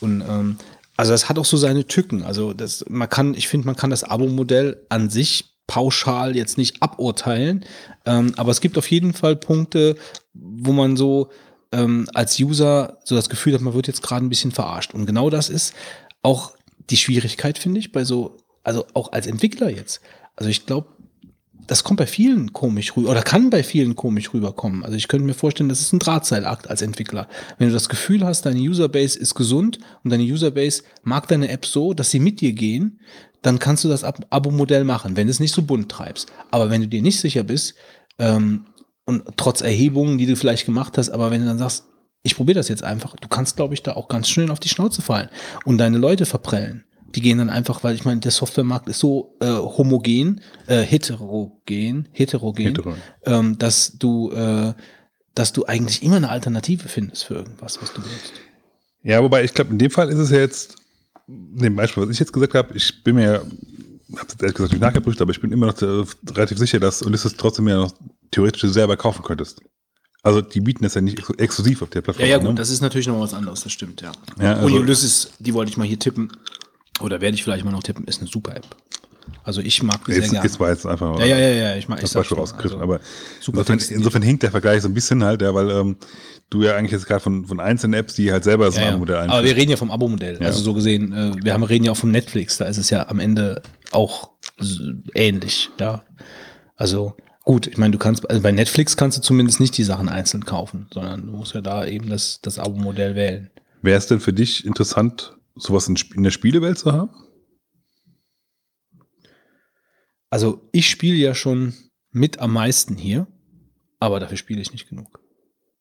Und 0.00 0.20
ähm, 0.20 0.56
also 0.96 1.10
das 1.10 1.28
hat 1.28 1.38
auch 1.38 1.44
so 1.44 1.56
seine 1.56 1.86
Tücken. 1.86 2.22
Also 2.22 2.52
das, 2.52 2.84
man 2.88 3.08
kann, 3.08 3.34
ich 3.34 3.48
finde, 3.48 3.66
man 3.66 3.74
kann 3.74 3.90
das 3.90 4.04
Abo-Modell 4.04 4.82
an 4.88 5.10
sich 5.10 5.53
pauschal 5.66 6.36
jetzt 6.36 6.58
nicht 6.58 6.82
aburteilen. 6.82 7.64
Ähm, 8.04 8.34
aber 8.36 8.50
es 8.50 8.60
gibt 8.60 8.76
auf 8.78 8.90
jeden 8.90 9.12
Fall 9.12 9.36
Punkte, 9.36 9.96
wo 10.34 10.72
man 10.72 10.96
so 10.96 11.30
ähm, 11.72 12.08
als 12.14 12.38
User 12.38 12.98
so 13.04 13.14
das 13.14 13.28
Gefühl 13.28 13.54
hat, 13.54 13.60
man 13.60 13.74
wird 13.74 13.86
jetzt 13.86 14.02
gerade 14.02 14.24
ein 14.24 14.28
bisschen 14.28 14.52
verarscht. 14.52 14.94
Und 14.94 15.06
genau 15.06 15.30
das 15.30 15.48
ist 15.48 15.74
auch 16.22 16.52
die 16.90 16.96
Schwierigkeit, 16.96 17.58
finde 17.58 17.80
ich, 17.80 17.92
bei 17.92 18.04
so, 18.04 18.36
also 18.62 18.86
auch 18.94 19.12
als 19.12 19.26
Entwickler 19.26 19.70
jetzt. 19.70 20.00
Also 20.36 20.50
ich 20.50 20.66
glaube, 20.66 20.88
das 21.66 21.84
kommt 21.84 21.98
bei 21.98 22.06
vielen 22.06 22.52
komisch 22.52 22.96
rüber 22.96 23.10
oder 23.10 23.22
kann 23.22 23.50
bei 23.50 23.62
vielen 23.62 23.94
komisch 23.94 24.32
rüberkommen. 24.32 24.84
Also 24.84 24.96
ich 24.96 25.08
könnte 25.08 25.26
mir 25.26 25.34
vorstellen, 25.34 25.68
das 25.68 25.80
ist 25.80 25.92
ein 25.92 25.98
Drahtseilakt 25.98 26.68
als 26.68 26.82
Entwickler. 26.82 27.28
Wenn 27.58 27.68
du 27.68 27.74
das 27.74 27.88
Gefühl 27.88 28.24
hast, 28.24 28.46
deine 28.46 28.60
Userbase 28.60 29.18
ist 29.18 29.34
gesund 29.34 29.78
und 30.02 30.10
deine 30.10 30.24
Userbase 30.24 30.82
mag 31.02 31.28
deine 31.28 31.48
App 31.48 31.66
so, 31.66 31.94
dass 31.94 32.10
sie 32.10 32.20
mit 32.20 32.40
dir 32.40 32.52
gehen, 32.52 33.00
dann 33.42 33.58
kannst 33.58 33.84
du 33.84 33.88
das 33.88 34.04
Ab- 34.04 34.26
Abo-Modell 34.30 34.84
machen, 34.84 35.16
wenn 35.16 35.26
du 35.26 35.30
es 35.30 35.40
nicht 35.40 35.54
so 35.54 35.62
bunt 35.62 35.90
treibst. 35.90 36.32
Aber 36.50 36.70
wenn 36.70 36.80
du 36.80 36.88
dir 36.88 37.02
nicht 37.02 37.20
sicher 37.20 37.42
bist 37.42 37.74
ähm, 38.18 38.66
und 39.04 39.22
trotz 39.36 39.60
Erhebungen, 39.60 40.18
die 40.18 40.26
du 40.26 40.36
vielleicht 40.36 40.66
gemacht 40.66 40.96
hast, 40.96 41.10
aber 41.10 41.30
wenn 41.30 41.42
du 41.42 41.46
dann 41.46 41.58
sagst, 41.58 41.84
ich 42.22 42.36
probiere 42.36 42.56
das 42.58 42.68
jetzt 42.68 42.82
einfach, 42.82 43.16
du 43.16 43.28
kannst, 43.28 43.56
glaube 43.56 43.74
ich, 43.74 43.82
da 43.82 43.92
auch 43.92 44.08
ganz 44.08 44.30
schnell 44.30 44.50
auf 44.50 44.60
die 44.60 44.70
Schnauze 44.70 45.02
fallen 45.02 45.28
und 45.66 45.76
deine 45.76 45.98
Leute 45.98 46.24
verprellen. 46.24 46.84
Die 47.14 47.20
gehen 47.20 47.38
dann 47.38 47.50
einfach, 47.50 47.84
weil 47.84 47.94
ich 47.94 48.04
meine, 48.04 48.20
der 48.20 48.30
Softwaremarkt 48.30 48.88
ist 48.88 48.98
so 48.98 49.36
äh, 49.40 49.46
homogen, 49.46 50.40
äh, 50.66 50.82
heterogen, 50.82 52.08
heterogen, 52.12 52.66
Heterogen. 52.66 53.02
Ähm, 53.24 53.58
dass 53.58 53.98
du, 53.98 54.30
äh, 54.32 54.74
dass 55.34 55.52
du 55.52 55.64
eigentlich 55.66 56.02
immer 56.02 56.16
eine 56.16 56.30
Alternative 56.30 56.88
findest 56.88 57.24
für 57.24 57.34
irgendwas, 57.34 57.80
was 57.80 57.92
du 57.92 58.02
willst. 58.02 58.32
Ja, 59.02 59.22
wobei 59.22 59.44
ich 59.44 59.52
glaube, 59.54 59.70
in 59.70 59.78
dem 59.78 59.90
Fall 59.90 60.08
ist 60.08 60.18
es 60.18 60.30
ja 60.30 60.38
jetzt, 60.38 60.76
dem 61.26 61.76
Beispiel, 61.76 62.02
was 62.02 62.10
ich 62.10 62.18
jetzt 62.18 62.32
gesagt 62.32 62.54
habe, 62.54 62.76
ich 62.76 63.02
bin 63.04 63.16
mir, 63.16 63.34
habe 63.34 64.28
jetzt 64.28 64.42
ehrlich 64.42 64.56
gesagt 64.56 64.72
nicht 64.72 64.80
nachgeprüft, 64.80 65.20
aber 65.20 65.30
ich 65.30 65.40
bin 65.40 65.52
immer 65.52 65.66
noch 65.66 65.82
äh, 65.82 66.04
relativ 66.32 66.58
sicher, 66.58 66.80
dass 66.80 67.02
Ulysses 67.02 67.36
trotzdem 67.36 67.68
ja 67.68 67.76
noch 67.76 67.92
theoretisch 68.30 68.62
selber 68.72 68.96
kaufen 68.96 69.22
könntest. 69.22 69.60
Also 70.22 70.40
die 70.40 70.60
bieten 70.60 70.82
das 70.84 70.94
ja 70.94 71.02
nicht 71.02 71.18
ex 71.18 71.28
exklusiv 71.36 71.82
auf 71.82 71.90
der 71.90 72.00
Plattform. 72.00 72.24
Ja, 72.24 72.32
ja, 72.32 72.38
gut, 72.38 72.48
ne? 72.48 72.54
das 72.54 72.70
ist 72.70 72.80
natürlich 72.80 73.06
noch 73.06 73.20
was 73.20 73.34
anderes, 73.34 73.62
das 73.62 73.72
stimmt, 73.72 74.00
ja. 74.00 74.10
Ja, 74.40 74.54
also- 74.54 74.66
und 74.66 74.82
Ulysses, 74.82 75.32
die 75.38 75.52
wollte 75.52 75.70
ich 75.70 75.76
mal 75.76 75.86
hier 75.86 75.98
tippen, 75.98 76.32
oder 77.00 77.20
werde 77.20 77.34
ich 77.34 77.42
vielleicht 77.44 77.64
mal 77.64 77.70
noch 77.72 77.82
tippen, 77.82 78.06
ist 78.06 78.20
eine 78.20 78.30
super 78.30 78.56
App. 78.56 78.66
Also 79.42 79.60
ich 79.60 79.82
mag 79.82 80.04
die 80.06 80.12
sehr 80.12 80.22
gerne. 80.22 80.44
jetzt 80.44 80.60
war 80.60 80.70
jetzt 80.70 80.86
einfach 80.86 81.18
Ja, 81.18 81.26
ja, 81.26 81.38
ja, 81.38 81.48
ja, 81.50 81.76
ich 81.76 81.88
mag 81.88 82.00
das 82.00 82.12
Beispiel 82.12 82.28
schon, 82.30 82.38
rausgegriffen. 82.38 82.80
also 82.80 82.92
aber 82.92 83.00
super 83.40 83.60
insofern, 83.60 83.96
insofern 83.96 84.22
hinkt 84.22 84.42
der 84.42 84.50
Vergleich 84.50 84.82
so 84.82 84.88
ein 84.88 84.94
bisschen 84.94 85.24
halt, 85.24 85.42
ja, 85.42 85.54
weil 85.54 85.70
ähm, 85.70 85.96
du 86.50 86.62
ja 86.62 86.76
eigentlich 86.76 86.92
jetzt 86.92 87.06
gerade 87.06 87.20
von, 87.20 87.46
von 87.46 87.60
einzelnen 87.60 87.94
Apps, 87.94 88.14
die 88.14 88.32
halt 88.32 88.44
selber 88.44 88.70
so 88.70 88.80
Ja, 88.80 88.86
ein 88.86 88.92
ja. 88.92 88.98
Modell 88.98 89.16
Aber 89.16 89.44
wir 89.44 89.56
reden 89.56 89.70
ja 89.70 89.76
vom 89.76 89.90
Abo-Modell. 89.90 90.38
Ja. 90.40 90.46
Also 90.46 90.60
so 90.60 90.74
gesehen, 90.74 91.12
äh, 91.12 91.32
wir 91.42 91.52
haben, 91.54 91.62
reden 91.62 91.84
ja 91.84 91.92
auch 91.92 91.96
vom 91.96 92.10
Netflix, 92.10 92.58
da 92.58 92.66
ist 92.66 92.78
es 92.78 92.90
ja 92.90 93.08
am 93.08 93.18
Ende 93.18 93.62
auch 93.92 94.30
ähnlich, 95.14 95.70
ja. 95.80 96.02
Also 96.76 97.14
gut, 97.44 97.66
ich 97.66 97.76
meine, 97.76 97.92
du 97.92 97.98
kannst, 97.98 98.28
also 98.28 98.42
bei 98.42 98.52
Netflix 98.52 98.96
kannst 98.96 99.18
du 99.18 99.22
zumindest 99.22 99.60
nicht 99.60 99.76
die 99.76 99.84
Sachen 99.84 100.08
einzeln 100.08 100.44
kaufen, 100.44 100.86
sondern 100.92 101.26
du 101.26 101.32
musst 101.32 101.54
ja 101.54 101.60
da 101.60 101.84
eben 101.86 102.08
das, 102.08 102.40
das 102.42 102.58
Abo-Modell 102.58 103.14
wählen. 103.14 103.50
Wäre 103.82 103.98
es 103.98 104.06
denn 104.06 104.20
für 104.20 104.32
dich 104.32 104.64
interessant, 104.64 105.36
sowas 105.54 105.88
in, 105.88 105.96
in 106.14 106.22
der 106.22 106.30
Spielewelt 106.30 106.78
zu 106.78 106.92
haben? 106.92 107.10
Also 110.30 110.68
ich 110.72 110.90
spiele 110.90 111.16
ja 111.16 111.34
schon 111.34 111.74
mit 112.10 112.40
am 112.40 112.52
meisten 112.52 112.96
hier, 112.96 113.26
aber 114.00 114.20
dafür 114.20 114.36
spiele 114.36 114.60
ich 114.60 114.72
nicht 114.72 114.88
genug, 114.88 115.20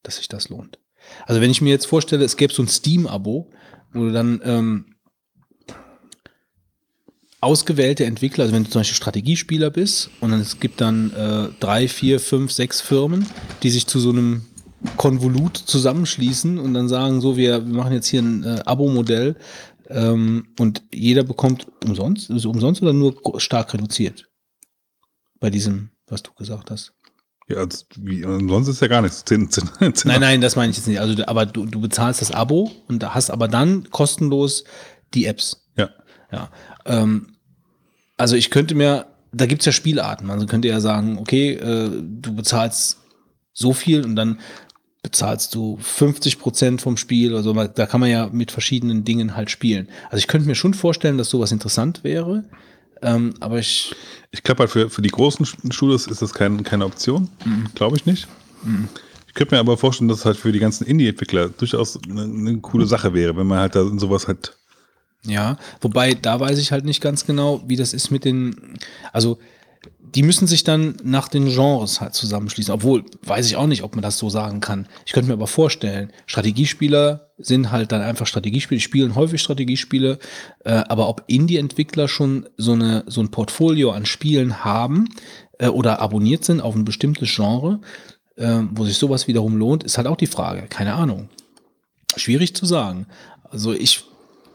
dass 0.03 0.17
sich 0.17 0.27
das 0.27 0.49
lohnt. 0.49 0.79
Also 1.25 1.41
wenn 1.41 1.49
ich 1.49 1.61
mir 1.61 1.71
jetzt 1.71 1.85
vorstelle, 1.85 2.23
es 2.23 2.37
gäbe 2.37 2.53
so 2.53 2.61
ein 2.61 2.67
Steam-Abo, 2.67 3.51
wo 3.93 3.99
du 3.99 4.11
dann 4.11 4.41
ähm, 4.43 4.95
ausgewählte 7.41 8.05
Entwickler, 8.05 8.43
also 8.43 8.55
wenn 8.55 8.63
du 8.63 8.69
zum 8.69 8.79
Beispiel 8.79 8.95
Strategiespieler 8.95 9.69
bist 9.69 10.09
und 10.21 10.31
dann, 10.31 10.39
es 10.39 10.59
gibt 10.59 10.79
dann 10.79 11.11
äh, 11.11 11.49
drei, 11.59 11.87
vier, 11.87 12.19
fünf, 12.19 12.51
sechs 12.51 12.79
Firmen, 12.79 13.27
die 13.63 13.69
sich 13.69 13.85
zu 13.85 13.99
so 13.99 14.11
einem 14.11 14.45
Konvolut 14.97 15.57
zusammenschließen 15.57 16.59
und 16.59 16.73
dann 16.73 16.89
sagen, 16.89 17.21
so, 17.21 17.37
wir, 17.37 17.65
wir 17.65 17.73
machen 17.73 17.93
jetzt 17.93 18.07
hier 18.07 18.21
ein 18.21 18.43
äh, 18.43 18.61
Abo-Modell 18.65 19.35
ähm, 19.89 20.47
und 20.59 20.83
jeder 20.93 21.23
bekommt 21.23 21.67
umsonst, 21.85 22.29
also 22.31 22.49
umsonst 22.49 22.81
oder 22.81 22.93
nur 22.93 23.15
stark 23.37 23.73
reduziert? 23.73 24.29
Bei 25.39 25.49
diesem, 25.49 25.91
was 26.07 26.23
du 26.23 26.31
gesagt 26.33 26.71
hast. 26.71 26.93
Ja, 27.49 27.57
also, 27.57 27.85
wie, 27.97 28.21
sonst 28.21 28.69
ist 28.69 28.81
ja 28.81 28.87
gar 28.87 29.01
nichts. 29.01 29.25
Zehn, 29.25 29.49
zehn, 29.49 29.69
zehn, 29.79 29.93
Nein, 30.05 30.21
nein, 30.21 30.41
das 30.41 30.55
meine 30.55 30.71
ich 30.71 30.77
jetzt 30.77 30.87
nicht. 30.87 30.99
Also, 30.99 31.23
aber 31.25 31.45
du, 31.45 31.65
du 31.65 31.81
bezahlst 31.81 32.21
das 32.21 32.31
Abo 32.31 32.71
und 32.87 33.13
hast 33.13 33.29
aber 33.29 33.47
dann 33.47 33.89
kostenlos 33.89 34.63
die 35.13 35.25
Apps. 35.25 35.65
Ja. 35.77 35.89
Ja. 36.31 36.49
Ähm, 36.85 37.35
also 38.17 38.35
ich 38.35 38.49
könnte 38.49 38.75
mir, 38.75 39.07
da 39.33 39.45
gibt's 39.45 39.65
ja 39.65 39.71
Spielarten. 39.71 40.29
Also 40.29 40.45
könnte 40.45 40.67
ja 40.67 40.79
sagen, 40.79 41.17
okay, 41.17 41.53
äh, 41.53 41.89
du 41.91 42.35
bezahlst 42.35 42.99
so 43.51 43.73
viel 43.73 44.03
und 44.03 44.15
dann 44.15 44.39
bezahlst 45.03 45.53
du 45.53 45.77
50 45.81 46.39
Prozent 46.39 46.81
vom 46.81 46.97
Spiel 46.97 47.33
oder 47.33 47.43
so. 47.43 47.53
Da 47.53 47.85
kann 47.85 47.99
man 47.99 48.09
ja 48.09 48.29
mit 48.31 48.51
verschiedenen 48.51 49.03
Dingen 49.03 49.35
halt 49.35 49.51
spielen. 49.51 49.89
Also 50.05 50.17
ich 50.17 50.27
könnte 50.27 50.47
mir 50.47 50.55
schon 50.55 50.73
vorstellen, 50.73 51.17
dass 51.17 51.29
sowas 51.29 51.51
interessant 51.51 52.03
wäre. 52.03 52.45
Ähm, 53.01 53.33
aber 53.41 53.59
ich, 53.59 53.93
Ich 54.31 54.43
glaube 54.43 54.59
halt 54.59 54.71
für, 54.71 54.89
für 54.89 55.01
die 55.01 55.09
großen 55.09 55.45
Studios 55.45 56.07
ist 56.07 56.21
das 56.21 56.33
kein, 56.33 56.63
keine 56.63 56.85
Option. 56.85 57.29
Mhm. 57.43 57.67
Glaube 57.75 57.97
ich 57.97 58.05
nicht. 58.05 58.27
Ich 59.27 59.33
könnte 59.33 59.55
mir 59.55 59.59
aber 59.59 59.77
vorstellen, 59.77 60.07
dass 60.07 60.19
es 60.19 60.25
halt 60.25 60.37
für 60.37 60.53
die 60.53 60.59
ganzen 60.59 60.87
Indie-Entwickler 60.87 61.49
durchaus 61.49 61.99
eine, 62.09 62.23
eine 62.23 62.57
coole 62.59 62.85
Sache 62.85 63.13
wäre, 63.13 63.35
wenn 63.35 63.47
man 63.47 63.59
halt 63.59 63.75
da 63.75 63.83
sowas 63.97 64.27
halt. 64.27 64.57
Ja, 65.25 65.57
wobei 65.81 66.13
da 66.13 66.39
weiß 66.39 66.57
ich 66.59 66.71
halt 66.71 66.85
nicht 66.85 67.01
ganz 67.01 67.25
genau, 67.25 67.61
wie 67.67 67.75
das 67.75 67.93
ist 67.93 68.09
mit 68.09 68.25
den, 68.25 68.77
also 69.11 69.37
die 70.15 70.23
müssen 70.23 70.47
sich 70.47 70.63
dann 70.63 70.95
nach 71.03 71.27
den 71.27 71.45
Genres 71.45 71.99
halt 71.99 72.13
zusammenschließen. 72.13 72.73
Obwohl, 72.73 73.03
weiß 73.23 73.47
ich 73.47 73.55
auch 73.55 73.67
nicht, 73.67 73.83
ob 73.83 73.95
man 73.95 74.03
das 74.03 74.17
so 74.17 74.29
sagen 74.29 74.59
kann. 74.59 74.87
Ich 75.05 75.13
könnte 75.13 75.27
mir 75.27 75.33
aber 75.33 75.47
vorstellen, 75.47 76.11
Strategiespieler 76.25 77.29
sind 77.37 77.71
halt 77.71 77.91
dann 77.91 78.01
einfach 78.01 78.27
Strategiespiele, 78.27 78.79
spielen 78.79 79.15
häufig 79.15 79.41
Strategiespiele, 79.41 80.19
äh, 80.65 80.71
aber 80.71 81.09
ob 81.09 81.23
Indie-Entwickler 81.27 82.07
schon 82.07 82.47
so, 82.57 82.73
eine, 82.73 83.03
so 83.07 83.21
ein 83.21 83.31
Portfolio 83.31 83.91
an 83.91 84.05
Spielen 84.05 84.63
haben 84.63 85.09
äh, 85.57 85.67
oder 85.67 85.99
abonniert 85.99 86.45
sind 86.45 86.61
auf 86.61 86.75
ein 86.75 86.85
bestimmtes 86.85 87.33
Genre, 87.35 87.79
äh, 88.35 88.59
wo 88.71 88.85
sich 88.85 88.97
sowas 88.97 89.27
wiederum 89.27 89.57
lohnt, 89.57 89.83
ist 89.83 89.97
halt 89.97 90.07
auch 90.07 90.17
die 90.17 90.27
Frage. 90.27 90.67
Keine 90.69 90.93
Ahnung. 90.93 91.29
Schwierig 92.15 92.55
zu 92.55 92.67
sagen. 92.67 93.07
Also 93.49 93.73
ich 93.73 94.03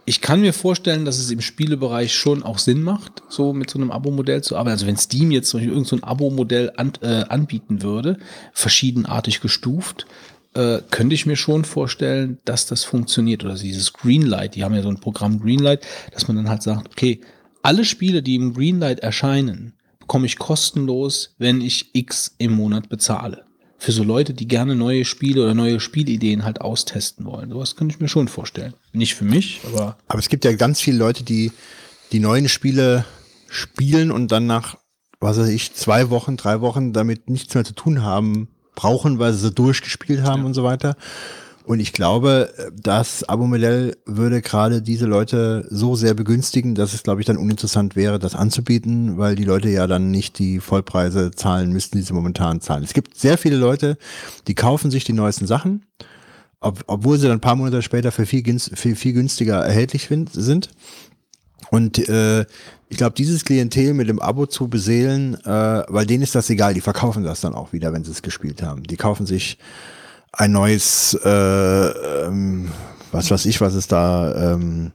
ich 0.08 0.22
kann 0.22 0.40
mir 0.40 0.54
vorstellen, 0.54 1.04
dass 1.04 1.18
es 1.18 1.30
im 1.30 1.42
Spielebereich 1.42 2.14
schon 2.14 2.42
auch 2.42 2.58
Sinn 2.58 2.80
macht, 2.80 3.22
so 3.28 3.52
mit 3.52 3.68
so 3.68 3.78
einem 3.78 3.90
Abo-Modell 3.90 4.42
zu 4.42 4.56
arbeiten. 4.56 4.72
Also 4.72 4.86
wenn 4.86 4.96
Steam 4.96 5.30
jetzt 5.30 5.50
zum 5.50 5.58
Beispiel 5.58 5.74
irgendein 5.74 5.98
so 5.98 6.06
Abo-Modell 6.06 6.72
an, 6.78 6.92
äh, 7.02 7.24
anbieten 7.28 7.82
würde, 7.82 8.16
verschiedenartig 8.54 9.42
gestuft, 9.42 10.06
äh, 10.54 10.78
könnte 10.90 11.14
ich 11.14 11.26
mir 11.26 11.36
schon 11.36 11.66
vorstellen, 11.66 12.38
dass 12.46 12.64
das 12.64 12.84
funktioniert. 12.84 13.44
Oder 13.44 13.56
dieses 13.56 13.92
Greenlight, 13.92 14.54
die 14.54 14.64
haben 14.64 14.74
ja 14.74 14.80
so 14.80 14.88
ein 14.88 14.98
Programm 14.98 15.40
Greenlight, 15.40 15.86
dass 16.12 16.26
man 16.26 16.38
dann 16.38 16.48
halt 16.48 16.62
sagt, 16.62 16.88
okay, 16.88 17.20
alle 17.62 17.84
Spiele, 17.84 18.22
die 18.22 18.36
im 18.36 18.54
Greenlight 18.54 19.00
erscheinen, 19.00 19.74
bekomme 20.00 20.24
ich 20.24 20.38
kostenlos, 20.38 21.34
wenn 21.36 21.60
ich 21.60 21.90
X 21.92 22.34
im 22.38 22.52
Monat 22.52 22.88
bezahle 22.88 23.47
für 23.78 23.92
so 23.92 24.02
Leute, 24.02 24.34
die 24.34 24.48
gerne 24.48 24.74
neue 24.74 25.04
Spiele 25.04 25.42
oder 25.42 25.54
neue 25.54 25.78
Spielideen 25.78 26.44
halt 26.44 26.60
austesten 26.60 27.24
wollen. 27.24 27.50
Sowas 27.50 27.76
könnte 27.76 27.94
ich 27.94 28.00
mir 28.00 28.08
schon 28.08 28.26
vorstellen. 28.26 28.74
Nicht 28.92 29.14
für 29.14 29.24
mich, 29.24 29.60
aber. 29.64 29.96
Aber 30.08 30.18
es 30.18 30.28
gibt 30.28 30.44
ja 30.44 30.52
ganz 30.52 30.80
viele 30.80 30.98
Leute, 30.98 31.22
die 31.22 31.52
die 32.10 32.18
neuen 32.18 32.48
Spiele 32.48 33.04
spielen 33.48 34.10
und 34.10 34.32
dann 34.32 34.46
nach, 34.46 34.76
was 35.20 35.38
weiß 35.38 35.48
ich, 35.48 35.74
zwei 35.74 36.10
Wochen, 36.10 36.36
drei 36.36 36.60
Wochen 36.60 36.92
damit 36.92 37.30
nichts 37.30 37.54
mehr 37.54 37.64
zu 37.64 37.74
tun 37.74 38.02
haben, 38.02 38.48
brauchen, 38.74 39.18
weil 39.18 39.32
sie 39.32 39.38
so 39.38 39.50
durchgespielt 39.50 40.22
haben 40.22 40.42
ja. 40.42 40.46
und 40.46 40.54
so 40.54 40.64
weiter. 40.64 40.96
Und 41.68 41.80
ich 41.80 41.92
glaube, 41.92 42.50
das 42.72 43.28
Abo-Modell 43.28 43.94
würde 44.06 44.40
gerade 44.40 44.80
diese 44.80 45.04
Leute 45.04 45.66
so 45.68 45.96
sehr 45.96 46.14
begünstigen, 46.14 46.74
dass 46.74 46.94
es, 46.94 47.02
glaube 47.02 47.20
ich, 47.20 47.26
dann 47.26 47.36
uninteressant 47.36 47.94
wäre, 47.94 48.18
das 48.18 48.34
anzubieten, 48.34 49.18
weil 49.18 49.34
die 49.34 49.44
Leute 49.44 49.68
ja 49.68 49.86
dann 49.86 50.10
nicht 50.10 50.38
die 50.38 50.60
Vollpreise 50.60 51.30
zahlen 51.30 51.70
müssten, 51.70 51.98
die 51.98 52.04
sie 52.04 52.14
momentan 52.14 52.62
zahlen. 52.62 52.84
Es 52.84 52.94
gibt 52.94 53.18
sehr 53.18 53.36
viele 53.36 53.58
Leute, 53.58 53.98
die 54.46 54.54
kaufen 54.54 54.90
sich 54.90 55.04
die 55.04 55.12
neuesten 55.12 55.46
Sachen, 55.46 55.84
ob, 56.60 56.84
obwohl 56.86 57.18
sie 57.18 57.26
dann 57.26 57.36
ein 57.36 57.40
paar 57.40 57.56
Monate 57.56 57.82
später 57.82 58.12
für 58.12 58.24
viel, 58.24 58.42
viel, 58.58 58.96
viel 58.96 59.12
günstiger 59.12 59.58
erhältlich 59.58 60.08
sind. 60.32 60.70
Und 61.70 62.08
äh, 62.08 62.46
ich 62.88 62.96
glaube, 62.96 63.12
dieses 63.14 63.44
Klientel 63.44 63.92
mit 63.92 64.08
dem 64.08 64.20
Abo 64.20 64.46
zu 64.46 64.68
beseelen, 64.68 65.34
äh, 65.44 65.82
weil 65.86 66.06
denen 66.06 66.22
ist 66.22 66.34
das 66.34 66.48
egal, 66.48 66.72
die 66.72 66.80
verkaufen 66.80 67.24
das 67.24 67.42
dann 67.42 67.52
auch 67.52 67.74
wieder, 67.74 67.92
wenn 67.92 68.04
sie 68.04 68.12
es 68.12 68.22
gespielt 68.22 68.62
haben. 68.62 68.84
Die 68.84 68.96
kaufen 68.96 69.26
sich 69.26 69.58
ein 70.38 70.52
neues, 70.52 71.18
äh, 71.24 71.28
ähm, 71.28 72.70
was 73.10 73.30
weiß 73.30 73.44
ich, 73.46 73.60
was 73.60 73.74
es 73.74 73.88
da, 73.88 74.54
ähm, 74.54 74.92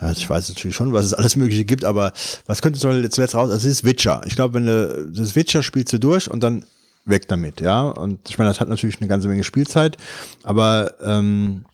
ja, 0.00 0.12
ich 0.12 0.28
weiß 0.28 0.50
natürlich 0.50 0.76
schon, 0.76 0.92
was 0.92 1.06
es 1.06 1.14
alles 1.14 1.34
Mögliche 1.36 1.64
gibt, 1.64 1.84
aber 1.84 2.12
was 2.46 2.60
könnte 2.62 2.78
zuletzt 2.78 3.34
raus? 3.34 3.50
Also 3.50 3.66
es 3.66 3.78
ist 3.78 3.84
Witcher. 3.84 4.20
Ich 4.26 4.36
glaube, 4.36 4.54
wenn 4.54 4.66
du 4.66 5.10
das 5.14 5.34
Witcher 5.34 5.62
spielst 5.62 5.92
du 5.92 5.98
durch 5.98 6.30
und 6.30 6.42
dann 6.42 6.64
weg 7.06 7.26
damit, 7.28 7.60
ja. 7.62 7.88
Und 7.88 8.28
ich 8.28 8.38
meine, 8.38 8.50
das 8.50 8.60
hat 8.60 8.68
natürlich 8.68 9.00
eine 9.00 9.08
ganze 9.08 9.28
Menge 9.28 9.44
Spielzeit, 9.44 9.96
aber 10.42 10.94
ähm, 11.02 11.64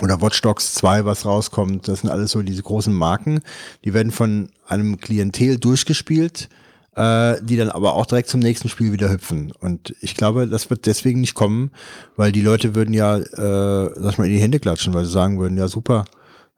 oder 0.00 0.20
Watch 0.20 0.40
Dogs 0.40 0.74
2, 0.74 1.04
was 1.04 1.24
rauskommt, 1.24 1.86
das 1.86 2.00
sind 2.00 2.10
alles 2.10 2.32
so 2.32 2.42
diese 2.42 2.62
großen 2.62 2.92
Marken, 2.92 3.40
die 3.84 3.94
werden 3.94 4.10
von 4.10 4.48
einem 4.66 4.98
Klientel 4.98 5.58
durchgespielt, 5.58 6.48
äh, 6.96 7.36
die 7.42 7.56
dann 7.56 7.70
aber 7.70 7.94
auch 7.94 8.06
direkt 8.06 8.28
zum 8.28 8.40
nächsten 8.40 8.68
Spiel 8.68 8.92
wieder 8.92 9.10
hüpfen. 9.10 9.52
Und 9.60 9.94
ich 10.00 10.14
glaube, 10.14 10.46
das 10.46 10.70
wird 10.70 10.86
deswegen 10.86 11.20
nicht 11.20 11.34
kommen, 11.34 11.70
weil 12.16 12.32
die 12.32 12.42
Leute 12.42 12.74
würden 12.74 12.94
ja, 12.94 13.16
äh, 13.16 13.90
sag 13.96 14.18
mal, 14.18 14.26
in 14.26 14.32
die 14.32 14.40
Hände 14.40 14.60
klatschen, 14.60 14.94
weil 14.94 15.04
sie 15.04 15.12
sagen 15.12 15.38
würden, 15.40 15.56
ja 15.56 15.68
super, 15.68 16.04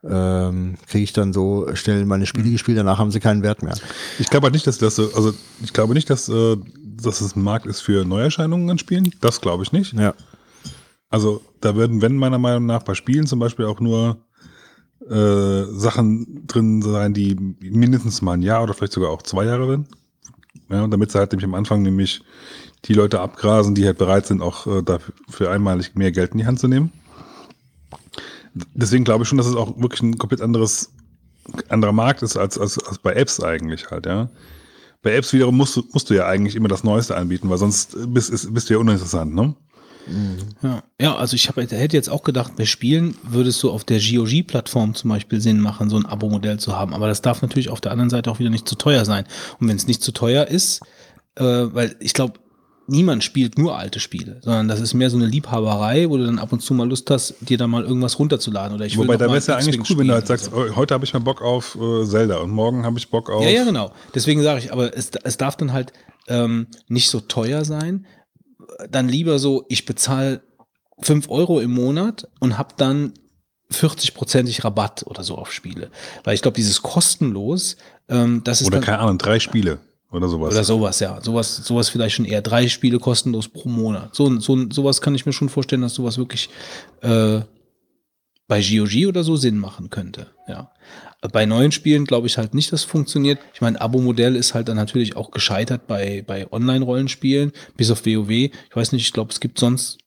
ähm, 0.02 0.74
kriege 0.86 1.04
ich 1.04 1.12
dann 1.12 1.32
so 1.32 1.68
schnell 1.74 2.04
meine 2.04 2.26
Spiele 2.26 2.50
gespielt, 2.50 2.76
danach 2.76 2.98
haben 2.98 3.10
sie 3.10 3.20
keinen 3.20 3.42
Wert 3.42 3.62
mehr. 3.62 3.74
Ich 4.18 4.28
glaube 4.28 4.50
nicht, 4.50 4.66
dass 4.66 4.78
das, 4.78 4.98
also 4.98 5.32
ich 5.62 5.72
glaube 5.72 5.94
nicht, 5.94 6.10
dass, 6.10 6.28
äh, 6.28 6.56
dass 6.96 7.20
es 7.20 7.36
ein 7.36 7.42
Markt 7.42 7.66
ist 7.66 7.80
für 7.80 8.04
Neuerscheinungen 8.04 8.68
an 8.70 8.78
Spielen. 8.78 9.10
Das 9.20 9.40
glaube 9.40 9.62
ich 9.62 9.72
nicht. 9.72 9.94
Ja. 9.94 10.14
Also 11.08 11.42
da 11.60 11.76
würden, 11.76 12.02
wenn 12.02 12.16
meiner 12.16 12.38
Meinung 12.38 12.66
nach 12.66 12.82
bei 12.82 12.94
Spielen 12.94 13.26
zum 13.26 13.38
Beispiel 13.38 13.66
auch 13.66 13.80
nur 13.80 14.18
äh, 15.08 15.64
Sachen 15.70 16.46
drin 16.46 16.82
sein, 16.82 17.14
die 17.14 17.36
mindestens 17.60 18.20
mal 18.20 18.32
ein 18.32 18.42
Jahr 18.42 18.62
oder 18.62 18.74
vielleicht 18.74 18.94
sogar 18.94 19.10
auch 19.10 19.22
zwei 19.22 19.44
Jahre 19.44 19.70
sind. 19.70 19.88
Ja, 20.70 20.86
damit 20.86 21.12
sie 21.12 21.18
halt 21.18 21.32
nämlich 21.32 21.44
am 21.44 21.54
Anfang 21.54 21.82
nämlich 21.82 22.22
die 22.86 22.94
Leute 22.94 23.20
abgrasen, 23.20 23.74
die 23.74 23.86
halt 23.86 23.98
bereit 23.98 24.26
sind, 24.26 24.42
auch 24.42 24.66
äh, 24.66 24.82
dafür 24.82 25.50
einmalig 25.50 25.94
mehr 25.94 26.12
Geld 26.12 26.32
in 26.32 26.38
die 26.38 26.46
Hand 26.46 26.58
zu 26.58 26.68
nehmen. 26.68 26.90
Deswegen 28.54 29.04
glaube 29.04 29.22
ich 29.22 29.28
schon, 29.28 29.38
dass 29.38 29.46
es 29.46 29.56
auch 29.56 29.76
wirklich 29.78 30.02
ein 30.02 30.16
komplett 30.16 30.40
anderes, 30.40 30.92
anderer 31.68 31.92
Markt 31.92 32.22
ist 32.22 32.36
als, 32.36 32.58
als, 32.58 32.78
als 32.78 32.98
bei 32.98 33.14
Apps 33.14 33.40
eigentlich 33.40 33.90
halt, 33.90 34.06
ja. 34.06 34.28
Bei 35.02 35.14
Apps 35.14 35.32
wiederum 35.32 35.56
musst 35.56 35.76
du, 35.76 35.82
musst 35.92 36.08
du 36.08 36.14
ja 36.14 36.26
eigentlich 36.26 36.56
immer 36.56 36.68
das 36.68 36.84
Neueste 36.84 37.16
anbieten, 37.16 37.50
weil 37.50 37.58
sonst 37.58 37.96
bist, 38.08 38.54
bist 38.54 38.70
du 38.70 38.74
ja 38.74 38.80
uninteressant, 38.80 39.34
ne? 39.34 39.54
Ja, 40.62 40.82
ja 41.00 41.16
also 41.16 41.34
ich 41.34 41.48
hab, 41.48 41.56
hätte 41.56 41.96
jetzt 41.96 42.10
auch 42.10 42.22
gedacht, 42.22 42.56
bei 42.56 42.64
Spielen 42.64 43.16
würde 43.22 43.50
es 43.50 43.58
so 43.58 43.72
auf 43.72 43.84
der 43.84 43.98
GOG-Plattform 43.98 44.94
zum 44.94 45.10
Beispiel 45.10 45.40
Sinn 45.40 45.60
machen, 45.60 45.90
so 45.90 45.96
ein 45.96 46.06
Abo-Modell 46.06 46.58
zu 46.58 46.76
haben. 46.76 46.94
Aber 46.94 47.08
das 47.08 47.22
darf 47.22 47.42
natürlich 47.42 47.70
auf 47.70 47.80
der 47.80 47.92
anderen 47.92 48.10
Seite 48.10 48.30
auch 48.30 48.38
wieder 48.38 48.50
nicht 48.50 48.68
zu 48.68 48.76
teuer 48.76 49.04
sein. 49.04 49.24
Und 49.60 49.68
wenn 49.68 49.76
es 49.76 49.86
nicht 49.86 50.02
zu 50.02 50.12
teuer 50.12 50.46
ist, 50.46 50.82
äh, 51.36 51.44
weil 51.44 51.96
ich 52.00 52.12
glaube, 52.12 52.34
niemand 52.86 53.24
spielt 53.24 53.58
nur 53.58 53.78
alte 53.78 54.00
Spiele, 54.00 54.40
sondern 54.42 54.68
das 54.68 54.80
ist 54.80 54.94
mehr 54.94 55.10
so 55.10 55.16
eine 55.16 55.26
Liebhaberei, 55.26 56.08
wo 56.10 56.16
du 56.16 56.26
dann 56.26 56.38
ab 56.38 56.52
und 56.52 56.60
zu 56.60 56.74
mal 56.74 56.88
Lust 56.88 57.10
hast, 57.10 57.34
dir 57.40 57.56
da 57.56 57.66
mal 57.66 57.82
irgendwas 57.82 58.18
runterzuladen. 58.18 58.74
Oder 58.74 58.86
ich 58.86 58.96
Wobei, 58.98 59.16
da 59.16 59.26
wäre 59.26 59.38
es 59.38 59.46
ja 59.46 59.56
eigentlich 59.56 59.88
cool, 59.88 59.98
wenn 59.98 60.08
du 60.08 60.14
halt 60.14 60.26
sagst, 60.26 60.46
so. 60.46 60.76
heute 60.76 60.94
habe 60.94 61.04
ich 61.04 61.12
mal 61.12 61.20
Bock 61.20 61.42
auf 61.42 61.76
äh, 61.76 62.04
Zelda 62.04 62.38
und 62.38 62.50
morgen 62.50 62.84
habe 62.84 62.98
ich 62.98 63.08
Bock 63.10 63.30
auf. 63.30 63.42
Ja, 63.42 63.50
ja, 63.50 63.64
genau. 63.64 63.92
Deswegen 64.14 64.42
sage 64.42 64.60
ich, 64.60 64.72
aber 64.72 64.96
es, 64.96 65.10
es 65.22 65.36
darf 65.36 65.56
dann 65.56 65.72
halt 65.72 65.92
ähm, 66.28 66.66
nicht 66.88 67.10
so 67.10 67.20
teuer 67.20 67.64
sein, 67.64 68.06
dann 68.88 69.08
lieber 69.08 69.38
so, 69.38 69.64
ich 69.68 69.84
bezahle 69.84 70.42
5 71.00 71.28
Euro 71.28 71.60
im 71.60 71.72
Monat 71.72 72.28
und 72.40 72.58
habe 72.58 72.74
dann 72.76 73.14
40-prozentig 73.72 74.64
Rabatt 74.64 75.04
oder 75.06 75.24
so 75.24 75.36
auf 75.36 75.52
Spiele. 75.52 75.90
Weil 76.22 76.34
ich 76.34 76.42
glaube, 76.42 76.56
dieses 76.56 76.82
kostenlos, 76.82 77.76
ähm, 78.08 78.42
das 78.44 78.60
ist. 78.60 78.66
Oder 78.66 78.80
keine 78.80 78.98
Ahnung, 78.98 79.18
drei 79.18 79.40
Spiele 79.40 79.78
oder 80.10 80.28
sowas. 80.28 80.52
Oder 80.52 80.64
sowas, 80.64 81.00
ja. 81.00 81.20
Sowas, 81.20 81.56
sowas 81.56 81.88
vielleicht 81.88 82.16
schon 82.16 82.24
eher 82.24 82.42
drei 82.42 82.68
Spiele 82.68 82.98
kostenlos 82.98 83.48
pro 83.48 83.68
Monat. 83.68 84.14
So, 84.14 84.38
so, 84.38 84.70
sowas 84.70 85.00
kann 85.00 85.14
ich 85.14 85.26
mir 85.26 85.32
schon 85.32 85.48
vorstellen, 85.48 85.82
dass 85.82 85.94
sowas 85.94 86.18
wirklich 86.18 86.48
äh, 87.00 87.40
bei 88.46 88.60
GOG 88.60 89.08
oder 89.08 89.24
so 89.24 89.36
Sinn 89.36 89.58
machen 89.58 89.90
könnte. 89.90 90.28
Ja. 90.46 90.70
Bei 91.32 91.46
neuen 91.46 91.72
Spielen 91.72 92.04
glaube 92.04 92.26
ich 92.26 92.36
halt 92.38 92.54
nicht, 92.54 92.72
dass 92.72 92.80
es 92.80 92.86
funktioniert. 92.86 93.38
Ich 93.54 93.60
meine, 93.60 93.80
Abo-Modell 93.80 94.36
ist 94.36 94.54
halt 94.54 94.68
dann 94.68 94.76
natürlich 94.76 95.16
auch 95.16 95.30
gescheitert 95.30 95.86
bei, 95.86 96.22
bei 96.26 96.50
Online-Rollenspielen, 96.52 97.52
bis 97.76 97.90
auf 97.90 98.04
WoW. 98.04 98.30
Ich 98.30 98.52
weiß 98.72 98.92
nicht, 98.92 99.06
ich 99.06 99.12
glaube, 99.12 99.32
es 99.32 99.40
gibt 99.40 99.58
sonst, 99.58 99.98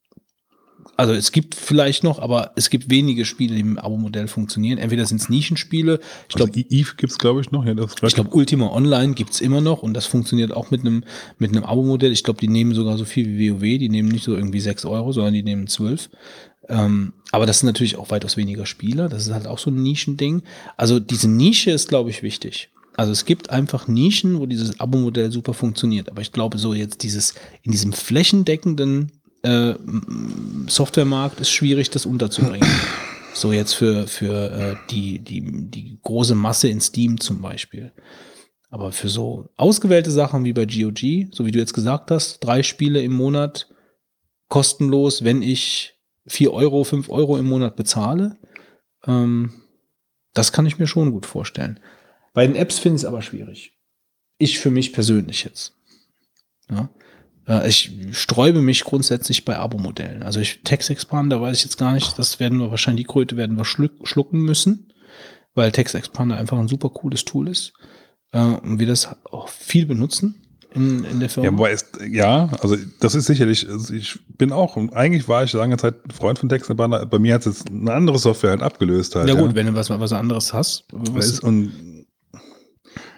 also 0.96 1.14
es 1.14 1.32
gibt 1.32 1.56
vielleicht 1.56 2.04
noch, 2.04 2.20
aber 2.20 2.52
es 2.56 2.70
gibt 2.70 2.90
wenige 2.90 3.26
Spiele, 3.26 3.56
die 3.56 3.64
mit 3.64 3.78
dem 3.78 3.84
Abo-Modell 3.84 4.28
funktionieren. 4.28 4.78
Entweder 4.78 5.06
sind 5.06 5.22
es 5.22 5.30
Nischenspiele. 5.30 6.00
Ich 6.30 6.36
glaube, 6.36 6.52
also 6.56 6.68
Eve 6.70 6.94
gibt 6.98 7.12
es, 7.12 7.18
glaube 7.18 7.42
ich, 7.42 7.52
noch. 7.52 7.66
Ja, 7.66 7.74
das 7.74 7.96
ich 8.02 8.16
glaube, 8.16 8.36
Ultima 8.36 8.72
Online 8.72 9.14
gibt 9.14 9.32
es 9.32 9.42
immer 9.42 9.62
noch 9.62 9.82
und 9.82 9.94
das 9.94 10.06
funktioniert 10.06 10.52
auch 10.52 10.72
mit 10.72 10.82
einem 10.82 11.04
mit 11.40 11.52
einem 11.52 11.64
Abo-Modell. 11.64 12.12
Ich 12.12 12.24
glaube, 12.24 12.40
die 12.40 12.48
nehmen 12.48 12.74
sogar 12.74 12.98
so 12.98 13.06
viel 13.06 13.38
wie 13.38 13.54
WoW. 13.54 13.80
Die 13.80 13.90
nehmen 13.90 14.10
nicht 14.10 14.24
so 14.24 14.36
irgendwie 14.36 14.60
sechs 14.60 14.86
Euro, 14.86 15.12
sondern 15.12 15.34
die 15.34 15.44
nehmen 15.44 15.68
zwölf. 15.68 16.10
Ähm, 16.70 17.14
aber 17.32 17.46
das 17.46 17.60
sind 17.60 17.68
natürlich 17.68 17.98
auch 17.98 18.12
weitaus 18.12 18.38
weniger 18.38 18.66
Spieler. 18.66 19.10
Das 19.10 19.26
ist 19.26 19.34
halt 19.34 19.48
auch 19.48 19.60
so 19.60 19.70
ein 19.70 19.82
Nischending. 19.82 20.44
Also 20.76 21.00
diese 21.00 21.30
Nische 21.30 21.72
ist, 21.72 21.90
glaube 21.90 22.10
ich, 22.10 22.24
wichtig. 22.24 22.70
Also 22.96 23.12
es 23.12 23.26
gibt 23.26 23.52
einfach 23.52 23.88
Nischen, 23.88 24.40
wo 24.40 24.48
dieses 24.48 24.80
Abo-Modell 24.80 25.32
super 25.32 25.54
funktioniert. 25.54 26.10
Aber 26.10 26.22
ich 26.22 26.32
glaube, 26.32 26.58
so 26.58 26.74
jetzt 26.74 27.04
dieses 27.04 27.36
in 27.62 27.72
diesem 27.72 27.94
flächendeckenden 27.94 29.12
äh, 29.44 29.76
Softwaremarkt 30.68 31.40
ist 31.40 31.52
schwierig, 31.52 31.90
das 31.90 32.06
unterzubringen. 32.06 32.68
so 33.34 33.52
jetzt 33.52 33.74
für, 33.74 34.08
für 34.08 34.52
äh, 34.52 34.76
die, 34.90 35.20
die, 35.20 35.70
die 35.70 36.00
große 36.02 36.34
Masse 36.34 36.70
in 36.70 36.82
Steam 36.82 37.20
zum 37.20 37.42
Beispiel. 37.42 37.92
Aber 38.70 38.92
für 38.92 39.10
so 39.10 39.50
ausgewählte 39.56 40.12
Sachen 40.12 40.44
wie 40.44 40.54
bei 40.54 40.66
GOG, 40.66 41.32
so 41.32 41.46
wie 41.46 41.52
du 41.52 41.60
jetzt 41.60 41.74
gesagt 41.74 42.12
hast, 42.12 42.40
drei 42.40 42.64
Spiele 42.64 43.02
im 43.02 43.14
Monat 43.14 43.70
kostenlos, 44.50 45.24
wenn 45.24 45.42
ich 45.42 45.97
4 46.28 46.54
Euro, 46.54 46.84
5 46.84 47.10
Euro 47.10 47.38
im 47.38 47.46
Monat 47.48 47.76
bezahle. 47.76 48.38
Ähm, 49.06 49.54
das 50.34 50.52
kann 50.52 50.66
ich 50.66 50.78
mir 50.78 50.88
schon 50.88 51.12
gut 51.12 51.26
vorstellen. 51.26 51.80
Bei 52.34 52.46
den 52.46 52.56
Apps 52.56 52.80
finde 52.80 52.98
ich 52.98 53.02
es 53.02 53.06
aber 53.06 53.22
schwierig. 53.22 53.74
Ich 54.38 54.60
für 54.60 54.70
mich 54.70 54.94
persönlich 54.94 55.44
jetzt. 55.44 55.74
Ja. 56.70 56.90
Äh, 57.48 57.68
ich 57.68 57.92
sträube 58.12 58.62
mich 58.62 58.84
grundsätzlich 58.84 59.46
bei 59.46 59.58
Abo-Modellen. 59.58 60.24
Also 60.24 60.40
ich 60.40 60.62
Text 60.64 60.90
Expander 60.90 61.42
weiß 61.42 61.58
ich 61.58 61.64
jetzt 61.64 61.78
gar 61.78 61.94
nicht. 61.94 62.20
Das 62.20 62.40
werden 62.40 62.60
wir 62.60 62.70
wahrscheinlich, 62.70 63.08
die 63.08 63.12
Kröte 63.12 63.38
werden 63.38 63.58
wir 63.58 63.66
schlucken 63.66 64.42
müssen, 64.42 64.94
weil 65.56 65.72
Text 65.72 65.96
Expander 65.96 66.38
einfach 66.38 66.60
ein 66.60 66.68
super 66.68 66.90
cooles 66.90 67.26
Tool 67.26 67.48
ist 67.48 67.74
äh, 68.32 68.40
und 68.40 68.80
wir 68.80 68.88
das 68.88 69.10
auch 69.26 69.50
viel 69.50 69.86
benutzen. 69.86 70.47
In, 70.74 71.04
in 71.06 71.20
der 71.20 71.30
Firma? 71.30 71.50
Ja, 71.50 71.58
wobei 71.58 71.72
es, 71.72 71.86
ja, 72.10 72.50
also 72.62 72.76
das 73.00 73.16
ist 73.16 73.26
sicherlich, 73.26 73.68
also 73.68 73.94
ich 73.94 74.20
bin 74.38 74.52
auch, 74.52 74.78
eigentlich 74.94 75.28
war 75.28 75.44
ich 75.44 75.54
lange 75.54 75.78
Zeit 75.78 75.96
Freund 76.14 76.40
von 76.40 76.50
Textbanner, 76.50 77.06
bei 77.06 77.20
mir 77.20 77.34
hat 77.34 77.46
es 77.46 77.60
jetzt 77.60 77.72
eine 77.72 77.94
andere 77.94 78.20
Software 78.20 78.52
halt 78.52 78.62
abgelöst 78.62 79.16
halt. 79.16 79.28
ja 79.28 79.36
gut, 79.36 79.56
wenn 79.56 79.68
du 79.68 79.76
was, 79.76 79.90
was 79.90 80.14
anderes 80.14 80.54
hast. 80.54 80.86
Was, 80.92 81.28
ist, 81.28 81.40
und 81.44 81.72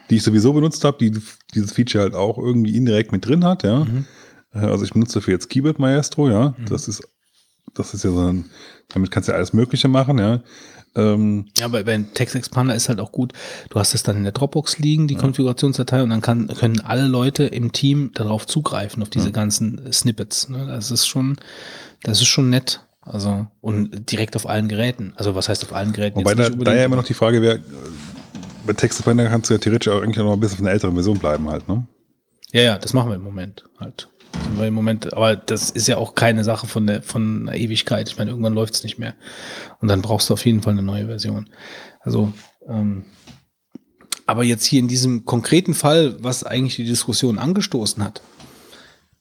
die 0.09 0.15
ich 0.15 0.23
sowieso 0.23 0.53
benutzt 0.53 0.83
habe, 0.83 0.97
die 0.97 1.19
dieses 1.53 1.71
Feature 1.71 2.03
halt 2.03 2.15
auch 2.15 2.37
irgendwie 2.37 2.75
indirekt 2.75 3.11
mit 3.11 3.25
drin 3.25 3.43
hat, 3.43 3.63
ja. 3.63 3.85
Mhm. 3.85 4.05
Äh, 4.53 4.59
Also 4.59 4.83
ich 4.83 4.93
benutze 4.93 5.19
dafür 5.19 5.33
jetzt 5.33 5.49
Keyboard 5.49 5.79
Maestro, 5.79 6.29
ja. 6.29 6.55
Mhm. 6.57 6.65
Das 6.65 6.87
ist, 6.87 7.03
das 7.73 7.93
ist 7.93 8.03
ja 8.03 8.11
so 8.11 8.19
ein, 8.19 8.45
damit 8.89 9.11
kannst 9.11 9.29
du 9.29 9.31
ja 9.31 9.37
alles 9.37 9.53
Mögliche 9.53 9.87
machen, 9.87 10.17
ja. 10.17 10.41
Ähm, 10.95 11.45
Ja, 11.57 11.65
aber 11.65 11.83
beim 11.83 12.13
Text 12.13 12.35
Expander 12.35 12.75
ist 12.75 12.89
halt 12.89 12.99
auch 12.99 13.11
gut. 13.11 13.33
Du 13.69 13.79
hast 13.79 13.93
es 13.93 14.03
dann 14.03 14.17
in 14.17 14.23
der 14.23 14.31
Dropbox 14.31 14.79
liegen, 14.79 15.07
die 15.07 15.15
Konfigurationsdatei, 15.15 16.03
und 16.03 16.09
dann 16.09 16.21
kann, 16.21 16.47
können 16.47 16.79
alle 16.81 17.07
Leute 17.07 17.43
im 17.45 17.71
Team 17.71 18.11
darauf 18.13 18.47
zugreifen, 18.47 19.01
auf 19.03 19.09
diese 19.09 19.31
ganzen 19.31 19.91
Snippets. 19.91 20.49
Ne? 20.49 20.65
Das 20.67 20.91
ist 20.91 21.07
schon, 21.07 21.37
das 22.03 22.21
ist 22.21 22.27
schon 22.27 22.49
nett. 22.49 22.81
Also, 23.01 23.47
und 23.61 24.11
direkt 24.11 24.35
auf 24.35 24.47
allen 24.47 24.67
Geräten. 24.67 25.13
Also, 25.15 25.33
was 25.33 25.49
heißt 25.49 25.63
auf 25.63 25.73
allen 25.73 25.93
Geräten? 25.93 26.19
wobei 26.19 26.35
da, 26.35 26.49
da 26.49 26.75
ja 26.75 26.85
immer 26.85 26.95
noch 26.95 27.05
die 27.05 27.13
Frage 27.13 27.41
wäre, 27.41 27.59
bei 28.65 28.73
Textbanner 28.73 29.27
kannst 29.27 29.49
du 29.49 29.55
ja 29.55 29.59
theoretisch 29.59 29.91
auch 29.91 30.01
eigentlich 30.01 30.17
noch 30.17 30.33
ein 30.33 30.39
bisschen 30.39 30.57
auf 30.57 30.61
einer 30.61 30.71
älteren 30.71 30.93
Version 30.93 31.17
bleiben 31.17 31.49
halt, 31.49 31.67
ne? 31.67 31.87
Ja, 32.51 32.61
ja, 32.61 32.77
das 32.77 32.93
machen 32.93 33.09
wir 33.09 33.15
im 33.15 33.23
Moment 33.23 33.63
halt. 33.79 34.09
Im 34.59 34.73
Moment, 34.73 35.13
aber 35.13 35.35
das 35.35 35.69
ist 35.69 35.87
ja 35.87 35.97
auch 35.97 36.15
keine 36.15 36.43
Sache 36.43 36.67
von 36.67 36.85
der 36.85 37.01
von 37.01 37.47
einer 37.47 37.57
Ewigkeit. 37.57 38.09
Ich 38.09 38.17
meine, 38.17 38.31
irgendwann 38.31 38.53
läuft 38.53 38.73
es 38.73 38.83
nicht 38.83 38.99
mehr. 38.99 39.15
Und 39.79 39.87
dann 39.87 40.01
brauchst 40.01 40.29
du 40.29 40.33
auf 40.33 40.45
jeden 40.45 40.61
Fall 40.61 40.73
eine 40.73 40.83
neue 40.83 41.05
Version. 41.05 41.49
Also, 42.01 42.33
ähm, 42.67 43.05
aber 44.25 44.43
jetzt 44.43 44.65
hier 44.65 44.79
in 44.79 44.87
diesem 44.87 45.25
konkreten 45.25 45.73
Fall, 45.73 46.17
was 46.19 46.43
eigentlich 46.43 46.75
die 46.75 46.85
Diskussion 46.85 47.39
angestoßen 47.39 48.03
hat, 48.03 48.21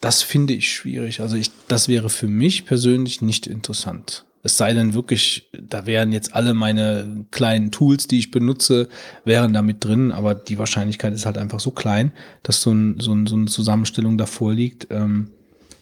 das 0.00 0.22
finde 0.22 0.54
ich 0.54 0.72
schwierig. 0.72 1.20
Also 1.20 1.36
ich, 1.36 1.50
das 1.66 1.88
wäre 1.88 2.10
für 2.10 2.28
mich 2.28 2.66
persönlich 2.66 3.22
nicht 3.22 3.46
interessant. 3.46 4.24
Es 4.48 4.56
sei 4.56 4.72
denn 4.72 4.94
wirklich, 4.94 5.50
da 5.52 5.84
wären 5.84 6.10
jetzt 6.10 6.34
alle 6.34 6.54
meine 6.54 7.26
kleinen 7.30 7.70
Tools, 7.70 8.06
die 8.06 8.18
ich 8.18 8.30
benutze, 8.30 8.88
wären 9.26 9.52
da 9.52 9.60
mit 9.60 9.84
drin, 9.84 10.10
aber 10.10 10.34
die 10.34 10.58
Wahrscheinlichkeit 10.58 11.12
ist 11.12 11.26
halt 11.26 11.36
einfach 11.36 11.60
so 11.60 11.70
klein, 11.70 12.12
dass 12.42 12.62
so, 12.62 12.72
ein, 12.72 12.98
so, 12.98 13.12
ein, 13.12 13.26
so 13.26 13.36
eine 13.36 13.44
Zusammenstellung 13.44 14.16
davor 14.16 14.54
liegt, 14.54 14.86
ähm, 14.90 15.32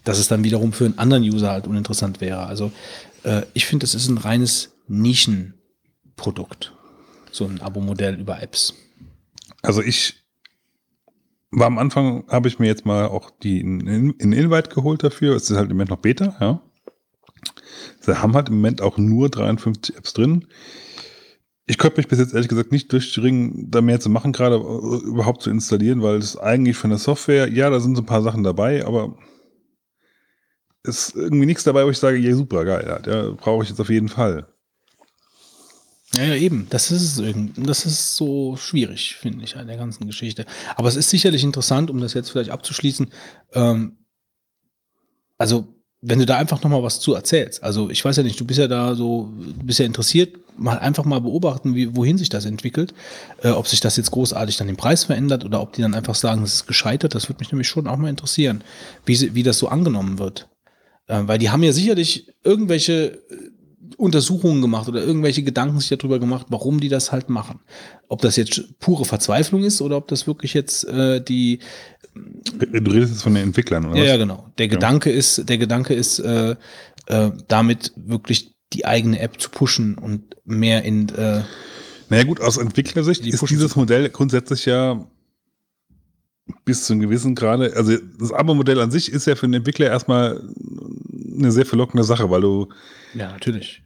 dass 0.02 0.18
es 0.18 0.26
dann 0.26 0.42
wiederum 0.42 0.72
für 0.72 0.84
einen 0.84 0.98
anderen 0.98 1.22
User 1.22 1.52
halt 1.52 1.68
uninteressant 1.68 2.20
wäre. 2.20 2.46
Also 2.46 2.72
äh, 3.22 3.42
ich 3.54 3.66
finde, 3.66 3.84
es 3.84 3.94
ist 3.94 4.08
ein 4.08 4.18
reines 4.18 4.74
Nischenprodukt. 4.88 6.74
So 7.30 7.44
ein 7.44 7.60
Abo-Modell 7.60 8.18
über 8.18 8.42
Apps. 8.42 8.74
Also 9.62 9.80
ich 9.80 10.24
war 11.52 11.68
am 11.68 11.78
Anfang, 11.78 12.24
habe 12.26 12.48
ich 12.48 12.58
mir 12.58 12.66
jetzt 12.66 12.84
mal 12.84 13.06
auch 13.06 13.30
die 13.30 13.60
in, 13.60 13.86
in 14.18 14.32
Invite 14.32 14.70
geholt 14.70 15.04
dafür. 15.04 15.36
Es 15.36 15.50
ist 15.50 15.56
halt 15.56 15.70
im 15.70 15.76
Moment 15.76 15.90
noch 15.90 15.98
Beta, 15.98 16.36
ja. 16.40 16.60
Sie 18.00 18.20
haben 18.20 18.34
halt 18.34 18.48
im 18.48 18.56
Moment 18.56 18.82
auch 18.82 18.98
nur 18.98 19.28
53 19.28 19.96
Apps 19.96 20.12
drin. 20.12 20.46
Ich 21.66 21.78
könnte 21.78 21.98
mich 21.98 22.08
bis 22.08 22.18
jetzt 22.18 22.32
ehrlich 22.32 22.48
gesagt 22.48 22.70
nicht 22.70 22.92
durchringen, 22.92 23.70
da 23.70 23.80
mehr 23.80 23.98
zu 23.98 24.08
machen, 24.08 24.32
gerade 24.32 24.56
äh, 24.56 25.06
überhaupt 25.06 25.42
zu 25.42 25.50
installieren, 25.50 26.02
weil 26.02 26.16
es 26.16 26.36
eigentlich 26.36 26.76
von 26.76 26.90
der 26.90 26.98
Software, 26.98 27.48
ja, 27.48 27.70
da 27.70 27.80
sind 27.80 27.96
so 27.96 28.02
ein 28.02 28.06
paar 28.06 28.22
Sachen 28.22 28.44
dabei, 28.44 28.86
aber 28.86 29.16
ist 30.84 31.16
irgendwie 31.16 31.46
nichts 31.46 31.64
dabei, 31.64 31.84
wo 31.84 31.90
ich 31.90 31.98
sage, 31.98 32.18
ja, 32.18 32.34
super, 32.34 32.64
geil, 32.64 33.02
ja, 33.04 33.30
brauche 33.30 33.64
ich 33.64 33.70
jetzt 33.70 33.80
auf 33.80 33.90
jeden 33.90 34.08
Fall. 34.08 34.46
Ja, 36.14 36.24
ja, 36.24 36.34
eben. 36.34 36.66
Das 36.70 36.90
ist. 36.90 37.22
Das 37.56 37.84
ist 37.84 38.16
so 38.16 38.56
schwierig, 38.56 39.16
finde 39.16 39.44
ich, 39.44 39.56
an 39.56 39.66
der 39.66 39.76
ganzen 39.76 40.06
Geschichte. 40.06 40.46
Aber 40.76 40.88
es 40.88 40.96
ist 40.96 41.10
sicherlich 41.10 41.42
interessant, 41.42 41.90
um 41.90 42.00
das 42.00 42.14
jetzt 42.14 42.30
vielleicht 42.30 42.50
abzuschließen. 42.50 43.10
Ähm, 43.52 43.98
also, 45.36 45.75
wenn 46.08 46.20
du 46.20 46.26
da 46.26 46.36
einfach 46.36 46.62
nochmal 46.62 46.82
was 46.82 47.00
zu 47.00 47.14
erzählst. 47.14 47.62
Also, 47.62 47.90
ich 47.90 48.04
weiß 48.04 48.16
ja 48.16 48.22
nicht, 48.22 48.38
du 48.38 48.44
bist 48.44 48.60
ja 48.60 48.68
da 48.68 48.94
so, 48.94 49.28
du 49.38 49.66
bist 49.66 49.80
ja 49.80 49.84
interessiert, 49.84 50.36
mal 50.56 50.78
einfach 50.78 51.04
mal 51.04 51.20
beobachten, 51.20 51.74
wie, 51.74 51.96
wohin 51.96 52.16
sich 52.16 52.28
das 52.28 52.44
entwickelt. 52.44 52.94
Äh, 53.42 53.50
ob 53.50 53.66
sich 53.66 53.80
das 53.80 53.96
jetzt 53.96 54.12
großartig 54.12 54.56
dann 54.56 54.68
im 54.68 54.76
Preis 54.76 55.04
verändert 55.04 55.44
oder 55.44 55.60
ob 55.60 55.72
die 55.72 55.82
dann 55.82 55.94
einfach 55.94 56.14
sagen, 56.14 56.42
es 56.44 56.54
ist 56.54 56.66
gescheitert. 56.66 57.14
Das 57.14 57.28
würde 57.28 57.40
mich 57.40 57.50
nämlich 57.50 57.68
schon 57.68 57.88
auch 57.88 57.96
mal 57.96 58.08
interessieren, 58.08 58.62
wie, 59.04 59.34
wie 59.34 59.42
das 59.42 59.58
so 59.58 59.68
angenommen 59.68 60.18
wird. 60.18 60.48
Äh, 61.08 61.22
weil 61.26 61.38
die 61.38 61.50
haben 61.50 61.62
ja 61.62 61.72
sicherlich 61.72 62.32
irgendwelche 62.44 63.20
Untersuchungen 63.96 64.62
gemacht 64.62 64.88
oder 64.88 65.02
irgendwelche 65.02 65.42
Gedanken 65.42 65.80
sich 65.80 65.96
darüber 65.96 66.18
gemacht, 66.18 66.46
warum 66.50 66.80
die 66.80 66.88
das 66.88 67.12
halt 67.12 67.28
machen. 67.28 67.60
Ob 68.08 68.20
das 68.20 68.36
jetzt 68.36 68.78
pure 68.78 69.04
Verzweiflung 69.04 69.64
ist 69.64 69.80
oder 69.80 69.96
ob 69.96 70.08
das 70.08 70.26
wirklich 70.26 70.54
jetzt 70.54 70.84
äh, 70.84 71.20
die 71.20 71.60
Du 72.58 72.90
redest 72.90 73.12
jetzt 73.12 73.22
von 73.22 73.34
den 73.34 73.42
Entwicklern, 73.42 73.84
oder 73.84 73.96
ja, 73.96 74.02
was? 74.02 74.08
ja 74.08 74.16
genau. 74.16 74.46
Der 74.56 74.68
Gedanke 74.68 75.10
ist, 75.10 75.48
der 75.48 75.58
Gedanke 75.58 75.92
ist, 75.92 76.18
äh, 76.18 76.56
äh, 77.06 77.30
damit 77.48 77.92
wirklich 77.96 78.54
die 78.72 78.86
eigene 78.86 79.20
App 79.20 79.40
zu 79.40 79.50
pushen 79.50 79.98
und 79.98 80.34
mehr 80.44 80.82
in 80.82 81.08
äh, 81.10 81.42
Naja 82.08 82.24
gut, 82.24 82.40
aus 82.40 82.56
Entwicklersicht 82.56 83.24
Die 83.24 83.30
ist 83.30 83.48
dieses 83.50 83.76
Modell 83.76 84.08
grundsätzlich 84.08 84.64
ja 84.64 85.06
bis 86.64 86.84
zu 86.84 86.92
einem 86.92 87.02
gewissen 87.02 87.34
Grade, 87.34 87.72
also 87.76 87.96
das 88.18 88.32
Abo-Modell 88.32 88.80
an 88.80 88.90
sich 88.90 89.10
ist 89.10 89.26
ja 89.26 89.34
für 89.34 89.46
den 89.46 89.54
Entwickler 89.54 89.86
erstmal 89.86 90.42
eine 91.38 91.52
sehr 91.52 91.66
verlockende 91.66 92.04
Sache, 92.04 92.30
weil 92.30 92.40
du 92.40 92.68
ja 93.14 93.32
natürlich. 93.32 93.82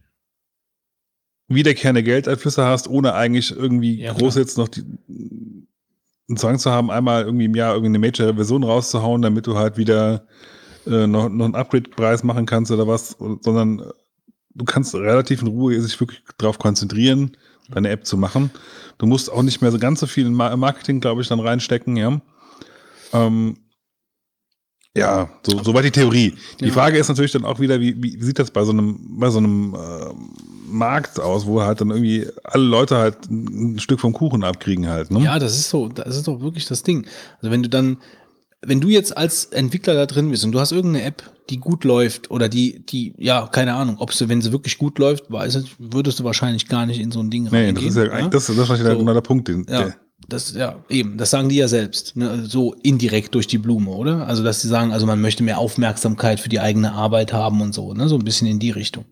wiederkehrende 1.49 2.03
Geldeinflüsse 2.03 2.65
hast, 2.65 2.89
ohne 2.89 3.15
eigentlich 3.15 3.55
irgendwie 3.55 4.01
Ja, 4.01 4.13
groß 4.13 4.35
klar. 4.35 4.45
jetzt 4.45 4.59
noch 4.59 4.69
die, 4.69 4.83
einen 6.29 6.37
Zwang 6.37 6.59
zu 6.59 6.71
haben, 6.71 6.91
einmal 6.91 7.25
irgendwie 7.25 7.47
im 7.47 7.55
Jahr 7.55 7.75
irgendeine 7.75 7.99
Major-Version 8.07 8.63
rauszuhauen, 8.63 9.23
damit 9.23 9.47
du 9.47 9.57
halt 9.57 9.77
wieder 9.77 10.27
äh, 10.87 11.07
noch, 11.07 11.29
noch 11.29 11.45
einen 11.47 11.55
Upgrade-Preis 11.57 12.23
machen 12.23 12.47
kannst 12.47 12.71
oder 12.71 12.87
was, 12.87 13.17
sondern 13.41 13.83
du 14.55 14.65
kannst 14.65 14.95
relativ 14.95 15.43
in 15.43 15.49
Ruhe 15.49 15.81
sich 15.81 15.99
wirklich 16.01 16.23
darauf 16.39 16.59
konzentrieren, 16.59 17.37
deine 17.71 17.91
App 17.91 18.07
zu 18.07 18.17
machen. 18.17 18.51
Du 18.99 19.07
musst 19.07 19.31
auch 19.31 19.43
nicht 19.43 19.61
mehr 19.61 19.73
so 19.73 19.79
ganz 19.79 20.01
so 20.01 20.07
viel 20.07 20.27
in 20.27 20.35
Ma- 20.35 20.57
Marketing, 20.57 21.01
glaube 21.01 21.23
ich, 21.23 21.29
dann 21.29 21.41
reinstecken, 21.41 21.97
ja. 21.97 22.21
Ähm, 23.13 23.57
ja, 24.97 25.31
so, 25.47 25.63
soweit 25.63 25.85
die 25.85 25.91
Theorie. 25.91 26.35
Die 26.61 26.67
Ja. 26.67 26.73
Frage 26.73 26.99
ist 26.99 27.09
natürlich 27.09 27.33
dann 27.33 27.45
auch 27.45 27.61
wieder, 27.61 27.81
wie, 27.81 28.03
wie 28.03 28.21
sieht 28.23 28.39
das 28.39 28.51
bei 28.51 28.65
so 28.65 28.73
einem, 28.73 28.99
bei 29.19 29.31
so 29.31 29.39
einem 29.39 29.75
äh, 29.75 30.13
Markt 30.67 31.21
aus, 31.21 31.47
wo 31.47 31.63
halt 31.63 31.81
dann 31.81 31.91
irgendwie 31.91 32.27
alle 32.45 32.65
Leute 32.65 32.97
halt 32.97 33.31
ein, 33.31 33.79
Stück 33.79 34.01
vom 34.01 34.13
Kuchen 34.13 34.43
abkriegen 34.45 34.89
halt, 34.89 35.11
ne? 35.11 35.21
Ja, 35.23 35.39
das 35.39 35.57
ist 35.59 35.71
so, 35.71 35.89
das 35.89 36.17
ist 36.17 36.27
doch 36.29 36.41
wirklich 36.41 36.67
das 36.67 36.83
Ding. 36.83 37.07
Also 37.41 37.51
wenn 37.53 37.63
du 37.63 37.69
dann, 37.69 37.99
wenn 38.63 38.81
du 38.81 38.89
jetzt 38.89 39.17
als 39.17 39.47
Entwickler 39.47 39.95
da 39.95 40.07
drin 40.07 40.31
bist 40.31 40.45
und 40.45 40.53
du 40.53 40.61
hast 40.61 40.73
irgendeine 40.73 41.05
App, 41.07 41.23
die 41.51 41.59
gut 41.59 41.85
läuft 41.85 42.31
oder 42.31 42.49
die, 42.49 42.85
die, 42.87 43.15
ja, 43.19 43.47
keine 43.47 43.75
Ahnung, 43.75 43.97
ob 43.99 44.13
sie, 44.13 44.29
wenn 44.29 44.43
sie 44.43 44.53
wirklich 44.53 44.77
gut 44.79 44.99
läuft, 44.99 45.31
weiß 45.31 45.57
ich, 45.57 45.75
würdest 45.79 46.19
du 46.21 46.25
wahrscheinlich 46.25 46.69
gar 46.69 46.87
nicht 46.87 47.01
in 47.01 47.11
so 47.11 47.21
ein 47.21 47.31
Ding 47.31 47.45
Nee, 47.45 47.51
reingehen. 47.51 47.75
das 47.77 47.85
ist 47.85 47.97
ja, 47.97 48.03
eigentlich- 48.13 48.31
das, 48.31 48.47
das 48.47 48.57
ist 48.57 48.69
wahrscheinlich 48.69 48.93
So. 48.93 48.99
genau 48.99 49.15
der 49.15 49.21
Punkt, 49.23 49.49
den, 49.49 49.67
Ja, 49.69 49.85
der, 49.85 49.95
das, 50.29 50.55
ja, 50.55 50.85
eben, 50.89 51.17
das 51.17 51.31
sagen 51.31 51.49
die 51.49 51.57
ja 51.57 51.69
selbst, 51.69 52.17
ne? 52.17 52.45
so 52.47 52.75
indirekt 52.83 53.35
durch 53.35 53.47
die 53.47 53.59
Blume, 53.59 53.91
oder? 53.91 54.27
Also, 54.27 54.45
dass 54.45 54.63
sie 54.63 54.69
sagen, 54.69 54.93
also 54.93 55.07
man 55.07 55.21
möchte 55.21 55.43
mehr 55.43 55.59
Aufmerksamkeit 55.59 56.41
für 56.41 56.49
die 56.49 56.61
eigene 56.61 56.93
Arbeit 56.93 57.33
haben 57.33 57.61
und 57.61 57.75
so, 57.75 57.95
ne? 57.95 58.09
So 58.09 58.17
ein 58.17 58.25
bisschen 58.25 58.47
in 58.47 58.59
die 58.59 58.71
Richtung. 58.71 59.07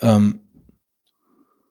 Ähm, 0.00 0.40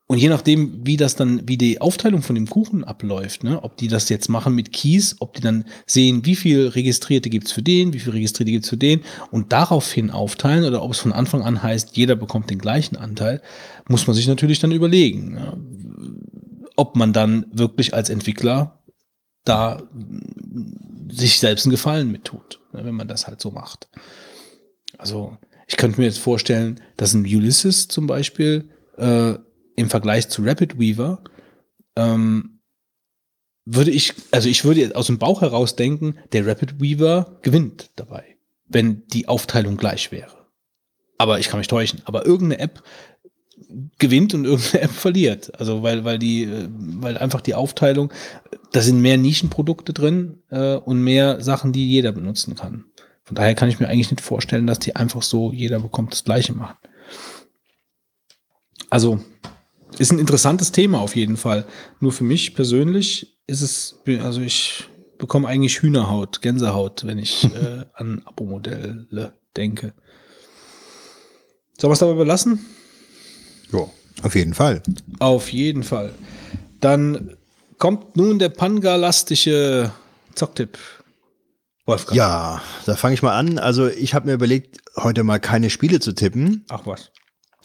und 0.08 0.18
je 0.18 0.28
nachdem, 0.28 0.86
wie 0.86 0.96
das 0.96 1.16
dann, 1.16 1.48
wie 1.48 1.56
die 1.56 1.80
Aufteilung 1.80 2.22
von 2.22 2.36
dem 2.36 2.48
Kuchen 2.48 2.84
abläuft, 2.84 3.42
ne, 3.42 3.64
ob 3.64 3.76
die 3.76 3.88
das 3.88 4.08
jetzt 4.08 4.28
machen 4.28 4.54
mit 4.54 4.72
Keys, 4.72 5.16
ob 5.18 5.34
die 5.34 5.40
dann 5.40 5.64
sehen, 5.84 6.24
wie 6.24 6.36
viel 6.36 6.68
Registrierte 6.68 7.28
gibt's 7.28 7.50
für 7.50 7.62
den, 7.62 7.92
wie 7.92 7.98
viel 7.98 8.12
Registrierte 8.12 8.52
gibt's 8.52 8.68
für 8.68 8.76
den 8.76 9.00
und 9.32 9.52
daraufhin 9.52 10.12
aufteilen 10.12 10.64
oder 10.64 10.82
ob 10.82 10.92
es 10.92 11.00
von 11.00 11.12
Anfang 11.12 11.42
an 11.42 11.60
heißt, 11.60 11.96
jeder 11.96 12.14
bekommt 12.14 12.50
den 12.50 12.60
gleichen 12.60 12.96
Anteil, 12.96 13.42
muss 13.88 14.06
man 14.06 14.14
sich 14.14 14.28
natürlich 14.28 14.60
dann 14.60 14.70
überlegen, 14.70 15.34
ne, 15.34 15.56
ob 16.76 16.96
man 16.96 17.12
dann 17.12 17.46
wirklich 17.52 17.94
als 17.94 18.10
Entwickler 18.10 18.82
da 19.44 19.82
sich 21.08 21.38
selbst 21.38 21.64
einen 21.64 21.70
Gefallen 21.70 22.10
mit 22.10 22.24
tut, 22.24 22.60
ne, 22.72 22.84
wenn 22.84 22.94
man 22.94 23.08
das 23.08 23.26
halt 23.26 23.40
so 23.40 23.50
macht. 23.50 23.88
Also 24.98 25.36
ich 25.66 25.76
könnte 25.76 26.00
mir 26.00 26.06
jetzt 26.06 26.18
vorstellen, 26.18 26.80
dass 26.96 27.14
ein 27.14 27.24
Ulysses 27.24 27.88
zum 27.88 28.06
Beispiel 28.06 28.70
äh, 28.98 29.34
im 29.76 29.90
Vergleich 29.90 30.28
zu 30.28 30.42
Rapid 30.42 30.78
Weaver 30.78 31.22
ähm, 31.96 32.60
würde 33.64 33.90
ich, 33.90 34.14
also 34.30 34.48
ich 34.48 34.64
würde 34.64 34.94
aus 34.94 35.06
dem 35.06 35.18
Bauch 35.18 35.42
heraus 35.42 35.76
denken, 35.76 36.18
der 36.32 36.46
Rapid 36.46 36.80
Weaver 36.80 37.38
gewinnt 37.42 37.90
dabei, 37.96 38.36
wenn 38.66 39.06
die 39.08 39.28
Aufteilung 39.28 39.76
gleich 39.76 40.12
wäre. 40.12 40.46
Aber 41.18 41.38
ich 41.38 41.48
kann 41.48 41.58
mich 41.58 41.68
täuschen. 41.68 42.02
Aber 42.04 42.26
irgendeine 42.26 42.62
App 42.62 42.82
gewinnt 43.98 44.34
und 44.34 44.44
irgendeine 44.44 44.84
App 44.84 44.90
verliert. 44.90 45.58
Also 45.58 45.82
weil, 45.82 46.04
weil 46.04 46.18
die, 46.18 46.44
äh, 46.44 46.68
weil 46.70 47.18
einfach 47.18 47.40
die 47.40 47.54
Aufteilung, 47.54 48.12
da 48.72 48.80
sind 48.80 49.00
mehr 49.00 49.16
Nischenprodukte 49.16 49.92
drin 49.92 50.42
äh, 50.50 50.76
und 50.76 51.02
mehr 51.02 51.40
Sachen, 51.40 51.72
die 51.72 51.88
jeder 51.88 52.12
benutzen 52.12 52.54
kann. 52.54 52.84
Von 53.24 53.34
daher 53.34 53.54
kann 53.54 53.68
ich 53.68 53.80
mir 53.80 53.88
eigentlich 53.88 54.10
nicht 54.10 54.20
vorstellen, 54.20 54.66
dass 54.66 54.78
die 54.78 54.94
einfach 54.94 55.22
so, 55.22 55.52
jeder 55.52 55.80
bekommt 55.80 56.12
das 56.12 56.24
Gleiche 56.24 56.52
machen. 56.52 56.76
Also, 58.88 59.20
ist 59.98 60.12
ein 60.12 60.18
interessantes 60.18 60.70
Thema 60.70 61.00
auf 61.00 61.16
jeden 61.16 61.36
Fall. 61.36 61.66
Nur 61.98 62.12
für 62.12 62.24
mich 62.24 62.54
persönlich 62.54 63.36
ist 63.46 63.62
es, 63.62 64.00
also 64.22 64.40
ich 64.40 64.84
bekomme 65.18 65.48
eigentlich 65.48 65.80
Hühnerhaut, 65.80 66.42
Gänsehaut, 66.42 67.04
wenn 67.06 67.18
ich 67.18 67.44
äh, 67.54 67.84
an 67.94 68.22
Abo-Modelle 68.26 69.32
denke. 69.56 69.94
Sollen 71.78 71.90
wir 71.90 71.94
es 71.94 71.98
dabei 71.98 72.14
belassen? 72.14 72.64
Ja, 73.72 73.86
auf 74.22 74.34
jeden 74.34 74.54
Fall. 74.54 74.82
Auf 75.18 75.52
jeden 75.52 75.82
Fall. 75.82 76.12
Dann 76.80 77.36
kommt 77.78 78.16
nun 78.16 78.38
der 78.38 78.48
pangalastische 78.48 79.90
Zocktipp. 80.34 80.78
Wolfgang. 81.86 82.16
Ja, 82.16 82.62
da 82.84 82.96
fange 82.96 83.14
ich 83.14 83.22
mal 83.22 83.36
an. 83.36 83.58
Also 83.58 83.86
ich 83.88 84.12
habe 84.14 84.26
mir 84.26 84.34
überlegt, 84.34 84.78
heute 84.96 85.22
mal 85.22 85.38
keine 85.38 85.70
Spiele 85.70 86.00
zu 86.00 86.12
tippen, 86.12 86.64
Ach 86.68 86.82
was. 86.84 87.12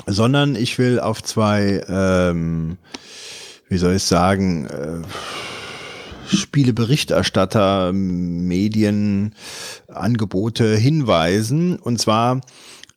sondern 0.06 0.56
ich 0.56 0.78
will 0.78 1.00
auf 1.00 1.24
zwei, 1.24 1.84
ähm, 1.88 2.78
wie 3.68 3.78
soll 3.80 3.96
ich 3.96 4.04
sagen, 4.04 4.66
äh, 4.68 5.02
Spieleberichterstatter, 6.28 7.92
Medien, 7.94 9.34
Angebote 9.88 10.76
hinweisen. 10.78 11.78
Und 11.78 12.00
zwar, 12.00 12.42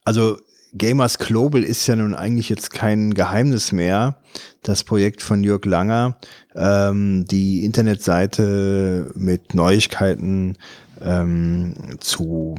also 0.04 0.38
Gamers 0.76 1.18
Global 1.18 1.62
ist 1.62 1.86
ja 1.86 1.96
nun 1.96 2.14
eigentlich 2.14 2.48
jetzt 2.48 2.72
kein 2.72 3.14
Geheimnis 3.14 3.72
mehr. 3.72 4.16
Das 4.62 4.82
Projekt 4.82 5.22
von 5.22 5.44
Jörg 5.44 5.64
Langer, 5.64 6.16
ähm, 6.54 7.24
die 7.26 7.64
Internetseite 7.64 9.12
mit 9.14 9.54
Neuigkeiten 9.54 10.56
ähm, 11.00 11.74
zu 12.00 12.56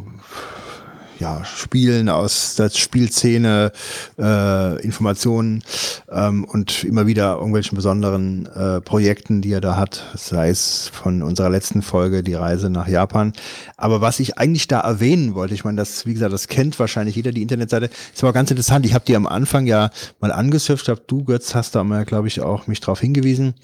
ja, 1.20 1.44
Spielen 1.46 2.10
aus 2.10 2.56
der 2.56 2.70
Spielszene, 2.70 3.72
äh, 4.18 4.82
Informationen 4.82 5.64
ähm, 6.12 6.44
und 6.44 6.84
immer 6.84 7.08
wieder 7.08 7.36
irgendwelchen 7.36 7.76
besonderen 7.76 8.46
äh, 8.48 8.82
Projekten, 8.82 9.42
die 9.42 9.54
er 9.54 9.62
da 9.62 9.78
hat, 9.78 10.04
sei 10.16 10.50
es 10.50 10.90
von 10.94 11.22
unserer 11.22 11.50
letzten 11.50 11.82
Folge 11.82 12.24
die 12.24 12.34
Reise 12.34 12.70
nach 12.70 12.88
Japan. 12.88 13.34
Aber 13.78 14.02
was 14.02 14.20
ich 14.20 14.38
eigentlich 14.38 14.68
da 14.68 14.82
erwähnen 14.82 15.36
wollte, 15.36 15.54
ich 15.54 15.64
meine, 15.64 15.78
das, 15.78 16.06
wie 16.06 16.14
gesagt, 16.14 16.34
das 16.34 16.48
kennt 16.48 16.80
wahrscheinlich 16.80 17.16
jeder, 17.16 17.32
die 17.32 17.42
Internetseite, 17.42 17.90
ist 18.14 18.24
aber 18.24 18.34
ganz 18.34 18.52
interessant. 18.52 18.86
Ich 18.86 18.94
habe 18.94 19.06
die 19.06 19.16
am 19.16 19.28
Anfang 19.28 19.66
ja 19.66 19.90
mal 20.20 20.32
angesurft, 20.32 20.90
ich 20.90 21.00
du, 21.08 21.24
Götz, 21.24 21.56
hast 21.56 21.76
da 21.76 21.84
mal, 21.84 22.06
glaube 22.06 22.28
ich, 22.28 22.42
auch 22.42 22.68
mich 22.68 22.82
drauf 22.82 23.00
hingewiesen. 23.00 23.56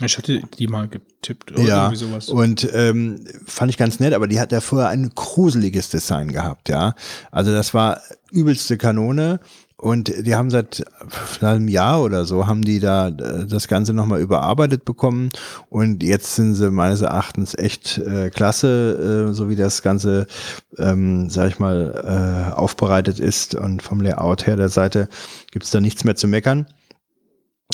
Ich 0.00 0.16
hatte 0.16 0.40
die 0.58 0.68
mal 0.68 0.86
getippt 0.88 1.52
oder 1.52 1.62
Ja, 1.62 1.84
irgendwie 1.86 1.96
sowas. 1.96 2.28
und 2.28 2.68
ähm, 2.72 3.24
fand 3.46 3.70
ich 3.70 3.76
ganz 3.78 3.98
nett, 4.00 4.14
aber 4.14 4.28
die 4.28 4.38
hat 4.40 4.52
ja 4.52 4.60
vorher 4.60 4.88
ein 4.90 5.10
gruseliges 5.14 5.88
Design 5.88 6.30
gehabt, 6.30 6.68
ja. 6.68 6.94
Also 7.32 7.52
das 7.52 7.74
war 7.74 8.00
übelste 8.30 8.76
Kanone 8.78 9.40
und 9.76 10.12
die 10.26 10.34
haben 10.36 10.50
seit 10.50 10.84
einem 11.40 11.66
Jahr 11.68 12.02
oder 12.02 12.24
so, 12.26 12.46
haben 12.46 12.62
die 12.62 12.78
da 12.78 13.08
äh, 13.08 13.46
das 13.46 13.66
Ganze 13.66 13.92
nochmal 13.92 14.20
überarbeitet 14.20 14.84
bekommen 14.84 15.30
und 15.68 16.02
jetzt 16.04 16.36
sind 16.36 16.54
sie 16.54 16.70
meines 16.70 17.00
Erachtens 17.00 17.56
echt 17.56 17.98
äh, 17.98 18.30
klasse, 18.30 19.28
äh, 19.30 19.34
so 19.34 19.48
wie 19.48 19.56
das 19.56 19.82
Ganze, 19.82 20.26
ähm, 20.78 21.28
sag 21.28 21.48
ich 21.50 21.58
mal, 21.58 22.50
äh, 22.52 22.54
aufbereitet 22.54 23.18
ist 23.18 23.56
und 23.56 23.82
vom 23.82 24.00
Layout 24.00 24.46
her 24.46 24.56
der 24.56 24.68
Seite 24.68 25.08
gibt's 25.50 25.70
da 25.72 25.80
nichts 25.80 26.04
mehr 26.04 26.14
zu 26.16 26.28
meckern. 26.28 26.66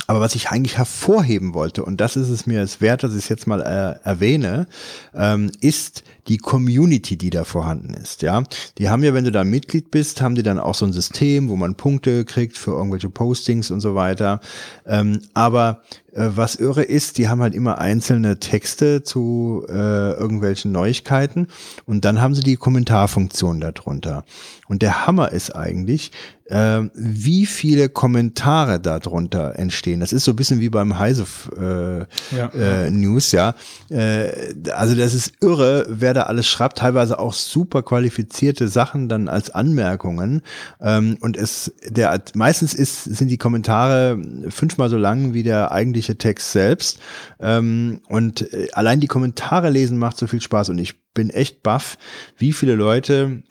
Aber 0.07 0.21
was 0.21 0.35
ich 0.35 0.51
eigentlich 0.51 0.77
hervorheben 0.77 1.55
wollte, 1.55 1.85
und 1.85 2.01
das 2.01 2.17
ist 2.17 2.29
es 2.29 2.47
mir 2.47 2.61
es 2.63 2.81
wert, 2.81 3.05
dass 3.05 3.13
ich 3.13 3.25
es 3.25 3.29
jetzt 3.29 3.47
mal 3.47 3.61
äh, 3.61 4.07
erwähne, 4.07 4.67
ähm, 5.15 5.51
ist 5.61 6.03
die 6.29 6.39
Community, 6.39 7.17
die 7.17 7.31
da 7.31 7.45
vorhanden 7.45 7.95
ist. 7.95 8.23
Ja, 8.23 8.43
die 8.79 8.89
haben 8.89 9.03
ja, 9.03 9.15
wenn 9.15 9.25
du 9.25 9.33
da 9.33 9.45
Mitglied 9.45 9.91
bist, 9.91 10.21
haben 10.23 10.35
die 10.35 10.43
dann 10.43 10.59
auch 10.59 10.75
so 10.75 10.87
ein 10.87 10.93
System, 10.93 11.49
wo 11.49 11.57
man 11.57 11.75
Punkte 11.75 12.25
kriegt 12.25 12.57
für 12.57 12.73
irgendwelche 12.73 13.11
Postings 13.11 13.71
und 13.71 13.81
so 13.81 13.95
weiter. 13.95 14.41
Ähm, 14.87 15.21
aber 15.35 15.83
äh, 16.15 16.31
was 16.35 16.57
irre 16.57 16.83
ist, 16.83 17.19
die 17.19 17.29
haben 17.29 17.43
halt 17.43 17.55
immer 17.55 17.79
einzelne 17.79 18.39
Texte 18.39 19.03
zu 19.03 19.67
äh, 19.69 19.73
irgendwelchen 20.13 20.73
Neuigkeiten 20.73 21.49
und 21.87 22.05
dann 22.05 22.21
haben 22.21 22.35
sie 22.35 22.43
die 22.43 22.57
Kommentarfunktion 22.57 23.61
darunter. 23.61 24.25
Und 24.69 24.81
der 24.81 25.07
Hammer 25.07 25.33
ist 25.33 25.55
eigentlich, 25.55 26.11
äh, 26.47 26.83
wie 26.95 27.45
viele 27.47 27.89
Kommentare 27.91 28.81
darunter 28.81 29.59
entstehen. 29.59 30.01
Das 30.01 30.13
ist 30.13 30.25
so 30.25 30.33
ein 30.33 30.37
bisschen 30.37 30.61
wie 30.61 30.71
beim 30.71 30.99
Heise 30.99 31.27
äh, 31.57 32.35
Ja. 32.37 32.49
äh, 32.49 32.91
News, 32.91 33.33
ja. 33.33 33.55
Äh, 33.91 34.55
also 34.73 34.95
das 34.95 35.15
ist 35.15 35.33
irre, 35.43 35.87
wer 35.89 36.14
da 36.15 36.23
alles 36.25 36.47
schreibt, 36.47 36.79
teilweise 36.79 37.19
auch 37.19 37.33
super 37.33 37.83
qualifizierte 37.83 38.69
Sachen 38.69 39.09
dann 39.09 39.29
als 39.29 39.51
Anmerkungen. 39.51 40.43
Ähm, 40.81 41.19
und 41.21 41.37
es, 41.37 41.75
der 41.87 42.23
meistens 42.35 42.75
ist, 42.75 43.05
sind 43.05 43.29
die 43.29 43.39
Kommentare 43.39 44.21
fünfmal 44.49 44.89
so 44.89 44.97
lang 44.97 45.35
wie 45.35 45.43
der 45.43 45.73
eigentliche 45.73 46.17
Text 46.17 46.53
selbst. 46.53 46.99
Ähm, 47.41 48.01
und 48.09 48.53
äh, 48.53 48.69
allein 48.73 49.01
die 49.01 49.07
Kommentare 49.07 49.71
lesen 49.71 49.99
macht 49.99 50.17
so 50.17 50.27
viel 50.27 50.41
Spaß. 50.41 50.71
Und 50.71 50.79
ich 50.79 50.95
bin 51.13 51.31
echt 51.31 51.63
baff, 51.63 51.99
wie 52.39 52.53
viele 52.53 52.75
Leute 52.75 53.43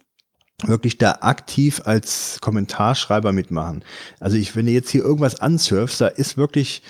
wirklich 0.67 0.97
da 0.97 1.17
aktiv 1.21 1.81
als 1.85 2.37
Kommentarschreiber 2.41 3.31
mitmachen. 3.33 3.83
Also 4.19 4.37
ich, 4.37 4.55
wenn 4.55 4.65
du 4.65 4.71
jetzt 4.71 4.89
hier 4.89 5.03
irgendwas 5.03 5.41
ansurfst, 5.41 5.99
da 5.99 6.07
ist 6.07 6.37
wirklich 6.37 6.83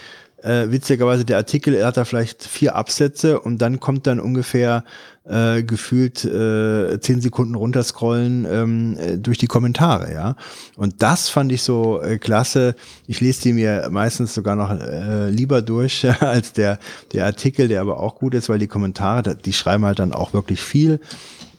äh, 0.43 0.71
witzigerweise 0.71 1.25
der 1.25 1.37
Artikel, 1.37 1.83
hat 1.85 1.97
da 1.97 2.05
vielleicht 2.05 2.43
vier 2.43 2.75
Absätze 2.75 3.39
und 3.39 3.59
dann 3.59 3.79
kommt 3.79 4.07
dann 4.07 4.19
ungefähr 4.19 4.83
äh, 5.25 5.63
gefühlt 5.63 6.25
äh, 6.25 6.99
zehn 6.99 7.21
Sekunden 7.21 7.55
runterscrollen 7.55 8.45
ähm, 8.49 8.97
äh, 8.97 9.17
durch 9.17 9.37
die 9.37 9.47
Kommentare, 9.47 10.13
ja. 10.13 10.35
Und 10.75 11.01
das 11.01 11.29
fand 11.29 11.51
ich 11.51 11.61
so 11.63 12.01
äh, 12.01 12.17
klasse. 12.17 12.75
Ich 13.07 13.21
lese 13.21 13.43
die 13.43 13.53
mir 13.53 13.87
meistens 13.89 14.33
sogar 14.33 14.55
noch 14.55 14.71
äh, 14.71 15.29
lieber 15.29 15.61
durch 15.61 16.05
als 16.21 16.51
der, 16.53 16.77
der 17.13 17.25
Artikel, 17.25 17.69
der 17.69 17.81
aber 17.81 17.99
auch 17.99 18.15
gut 18.15 18.33
ist, 18.33 18.49
weil 18.49 18.59
die 18.59 18.67
Kommentare, 18.67 19.35
die 19.35 19.53
schreiben 19.53 19.85
halt 19.85 19.99
dann 19.99 20.13
auch 20.13 20.33
wirklich 20.33 20.61
viel. 20.61 20.99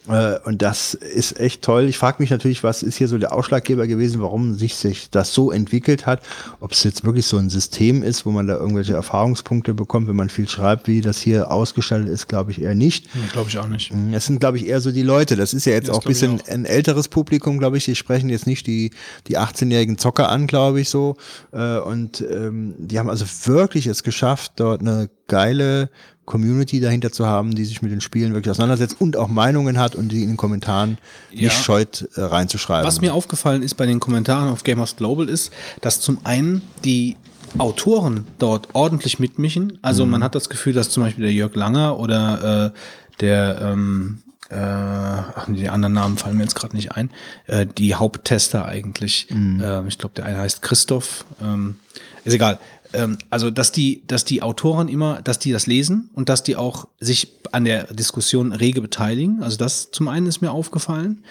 Äh, 0.09 0.39
Und 0.45 0.61
das 0.63 0.95
ist 0.95 1.41
echt 1.41 1.63
toll. 1.63 1.85
Ich 1.85 1.97
frage 1.99 2.17
mich 2.23 2.31
natürlich, 2.31 2.63
was 2.63 2.83
ist 2.83 2.97
hier 2.97 3.09
so 3.09 3.17
der 3.19 3.33
Ausschlaggeber 3.33 3.87
gewesen, 3.87 4.21
warum 4.21 4.55
sich, 4.55 4.75
sich 4.77 5.09
das 5.11 5.33
so 5.33 5.51
entwickelt 5.51 6.05
hat. 6.07 6.21
Ob 6.61 6.73
es 6.73 6.85
jetzt 6.85 7.05
wirklich 7.05 7.27
so 7.27 7.39
ein 7.39 7.49
System 7.51 8.03
ist, 8.03 8.27
wo 8.27 8.31
man 8.31 8.47
da 8.47 8.55
irgendwelche 8.57 8.93
Erfahrungspunkte 8.95 9.73
bekommt, 9.73 10.07
wenn 10.09 10.17
man 10.17 10.29
viel 10.29 10.49
schreibt, 10.49 10.89
wie 10.89 11.01
das 11.01 11.19
hier 11.21 11.51
ausgestaltet 11.51 12.09
ist, 12.11 12.29
glaube 12.29 12.51
ich 12.51 12.61
eher 12.61 12.75
nicht. 12.75 13.09
Glaube 13.33 13.49
ich 13.49 13.59
auch 13.59 13.69
nicht. 13.69 13.93
Es 14.13 14.27
sind, 14.27 14.41
glaube 14.41 14.59
ich, 14.59 14.67
eher 14.67 14.81
so 14.81 14.93
die 14.93 15.03
Leute. 15.03 15.37
Das 15.37 15.55
ist 15.55 15.65
ja 15.65 15.73
jetzt 15.73 15.89
Das 15.89 15.97
auch 15.97 16.05
ein 16.05 16.09
bisschen 16.09 16.41
auch. 16.41 16.49
ein 16.49 16.65
älteres 16.67 17.09
Publikum, 17.09 17.59
glaube 17.59 17.79
ich. 17.79 17.85
Die 17.87 17.97
sprechen 17.97 18.29
jetzt 18.29 18.47
nicht 18.47 18.67
die, 18.67 18.91
die 19.27 19.39
18-jährigen 19.39 19.97
Zocker 19.99 20.29
an, 20.29 20.47
glaube 20.47 20.81
ich, 20.81 20.91
so. 20.91 21.17
Äh, 21.53 21.79
Und 21.79 22.21
ähm, 22.21 22.75
die 22.79 22.99
haben 22.99 23.09
also 23.09 23.25
wirklich 23.47 23.87
es 23.87 24.03
geschafft, 24.03 24.53
dort 24.57 24.81
eine 24.83 25.09
geile 25.29 25.89
Community 26.25 26.81
dahinter 26.81 27.13
zu 27.13 27.27
haben, 27.27 27.55
die 27.55 27.65
sich 27.65 27.83
mit 27.83 27.93
den 27.93 28.01
Spielen 28.01 28.33
wirklich 28.35 28.51
auseinandersetzt 28.51 28.97
und 29.01 29.17
auch 29.17 29.29
Meinungen 29.29 29.79
hat 29.79 29.95
und 29.95 30.09
die 30.09 30.23
in 30.23 30.29
den 30.29 30.37
Kommentaren 30.37 30.99
Ja. 31.31 31.45
nicht 31.45 31.63
scheut, 31.63 32.09
äh, 32.17 32.21
reinzuschreiben. 32.23 32.87
Was 32.87 33.01
mir 33.01 33.13
aufgefallen 33.15 33.63
ist 33.63 33.75
bei 33.75 33.87
den 33.87 34.01
Kommentaren 34.01 34.49
auf 34.49 34.65
Gamers 34.65 34.97
Global 34.97 35.29
ist, 35.29 35.53
dass 35.81 36.01
zum 36.01 36.19
einen 36.25 36.63
die 36.85 37.17
Autoren 37.59 38.27
dort 38.39 38.69
ordentlich 38.73 39.19
mitmischen. 39.21 39.79
Also 39.83 40.07
man 40.07 40.25
hat 40.25 40.35
das 40.35 40.49
Gefühl, 40.49 40.73
dass 40.73 40.91
zum 40.91 41.03
Beispiel 41.05 41.25
der 41.25 41.33
Jörg 41.33 41.55
Langer 41.55 41.99
oder 41.99 42.73
äh, 42.75 42.79
der 43.21 43.61
ähm, 43.63 44.19
äh, 44.51 44.57
ach, 44.57 45.47
die 45.49 45.69
anderen 45.69 45.95
Namen 45.95 46.19
fallen 46.19 46.37
mir 46.37 46.43
jetzt 46.43 46.55
gerade 46.55 46.77
nicht 46.77 46.93
ein, 46.93 47.11
äh, 47.47 47.67
die 47.67 47.95
Haupttester 47.95 48.65
eigentlich. 48.67 49.29
Ähm, 49.31 49.63
ich 49.89 49.99
glaube, 49.99 50.15
der 50.17 50.27
eine 50.27 50.39
heißt 50.39 50.63
Christoph. 50.63 51.25
Ähm, 51.43 51.77
ist 52.25 52.35
egal. 52.35 52.59
Ähm, 52.95 53.19
also, 53.31 53.51
dass 53.51 53.73
die, 53.73 54.03
dass 54.07 54.25
die 54.25 54.43
Autoren 54.43 54.89
immer, 54.89 55.21
dass 55.23 55.39
die 55.39 55.53
das 55.53 55.67
lesen 55.67 56.11
und 56.15 56.29
dass 56.29 56.43
die 56.43 56.57
auch 56.57 56.89
sich 57.01 57.33
an 57.53 57.65
der 57.65 57.85
Diskussion 57.93 58.53
rege 58.53 58.81
beteiligen. 58.81 59.43
Also 59.43 59.57
das 59.57 59.91
zum 59.91 60.09
einen 60.09 60.27
ist 60.27 60.41
mir 60.41 60.51
aufgefallen. 60.51 61.23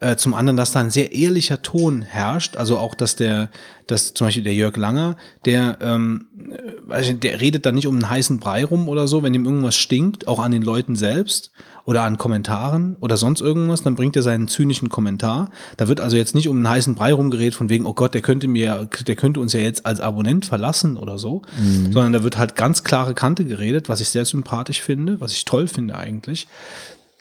Äh, 0.00 0.14
zum 0.16 0.34
anderen, 0.34 0.56
dass 0.56 0.70
da 0.70 0.80
ein 0.80 0.90
sehr 0.90 1.12
ehrlicher 1.12 1.60
Ton 1.60 2.02
herrscht. 2.02 2.56
Also 2.56 2.78
auch, 2.78 2.94
dass 2.94 3.16
der, 3.16 3.50
dass 3.88 4.14
zum 4.14 4.28
Beispiel 4.28 4.44
der 4.44 4.54
Jörg 4.54 4.76
Langer, 4.76 5.16
der, 5.44 5.78
ähm, 5.80 6.26
äh, 6.50 6.88
weiß 6.88 7.08
ich, 7.08 7.18
der 7.18 7.40
redet 7.40 7.66
da 7.66 7.72
nicht 7.72 7.88
um 7.88 7.96
einen 7.96 8.08
heißen 8.08 8.38
Brei 8.38 8.64
rum 8.64 8.88
oder 8.88 9.08
so, 9.08 9.24
wenn 9.24 9.34
ihm 9.34 9.44
irgendwas 9.44 9.74
stinkt, 9.74 10.28
auch 10.28 10.38
an 10.38 10.52
den 10.52 10.62
Leuten 10.62 10.94
selbst 10.94 11.50
oder 11.84 12.02
an 12.02 12.16
Kommentaren 12.16 12.96
oder 13.00 13.16
sonst 13.16 13.40
irgendwas, 13.40 13.82
dann 13.82 13.96
bringt 13.96 14.14
er 14.14 14.22
seinen 14.22 14.46
zynischen 14.46 14.88
Kommentar. 14.88 15.50
Da 15.78 15.88
wird 15.88 16.00
also 16.00 16.16
jetzt 16.16 16.34
nicht 16.34 16.46
um 16.46 16.58
einen 16.58 16.68
heißen 16.68 16.94
Brei 16.94 17.12
rumgeredet 17.12 17.54
von 17.54 17.68
wegen, 17.68 17.84
oh 17.84 17.94
Gott, 17.94 18.14
der 18.14 18.20
könnte 18.20 18.46
mir, 18.46 18.88
der 19.06 19.16
könnte 19.16 19.40
uns 19.40 19.52
ja 19.52 19.60
jetzt 19.60 19.84
als 19.84 19.98
Abonnent 19.98 20.46
verlassen 20.46 20.96
oder 20.96 21.18
so, 21.18 21.42
sondern 21.90 22.12
da 22.12 22.22
wird 22.22 22.36
halt 22.36 22.56
ganz 22.56 22.84
klare 22.84 23.14
Kante 23.14 23.44
geredet, 23.46 23.88
was 23.88 24.00
ich 24.00 24.10
sehr 24.10 24.26
sympathisch 24.26 24.82
finde, 24.82 25.20
was 25.20 25.32
ich 25.32 25.44
toll 25.44 25.66
finde 25.66 25.96
eigentlich. 25.96 26.46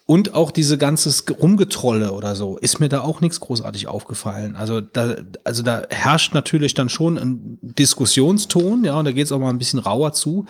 Und 0.08 0.34
auch 0.34 0.52
diese 0.52 0.78
ganze 0.78 1.14
Rumgetrolle 1.34 2.14
oder 2.14 2.34
so, 2.38 2.58
ist 2.58 2.80
mir 2.80 2.88
da 2.88 3.02
auch 3.02 3.20
nichts 3.20 3.42
großartig 3.42 3.88
aufgefallen. 3.88 4.56
Also 4.56 4.80
da, 4.80 5.18
also 5.44 5.64
da 5.64 5.84
herrscht 5.90 6.34
natürlich 6.34 6.74
dann 6.74 6.88
schon 6.88 7.18
ein 7.18 7.60
Diskussionston, 7.62 8.86
ja, 8.86 8.98
und 8.98 9.04
da 9.04 9.12
geht 9.12 9.26
es 9.26 9.34
auch 9.34 9.40
mal 9.40 9.50
ein 9.50 9.58
bisschen 9.58 9.80
rauer 9.80 10.14
zu. 10.14 10.46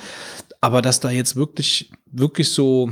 Aber 0.62 0.84
dass 0.84 1.00
da 1.00 1.10
jetzt 1.10 1.36
wirklich, 1.36 1.90
wirklich 2.06 2.52
so, 2.52 2.92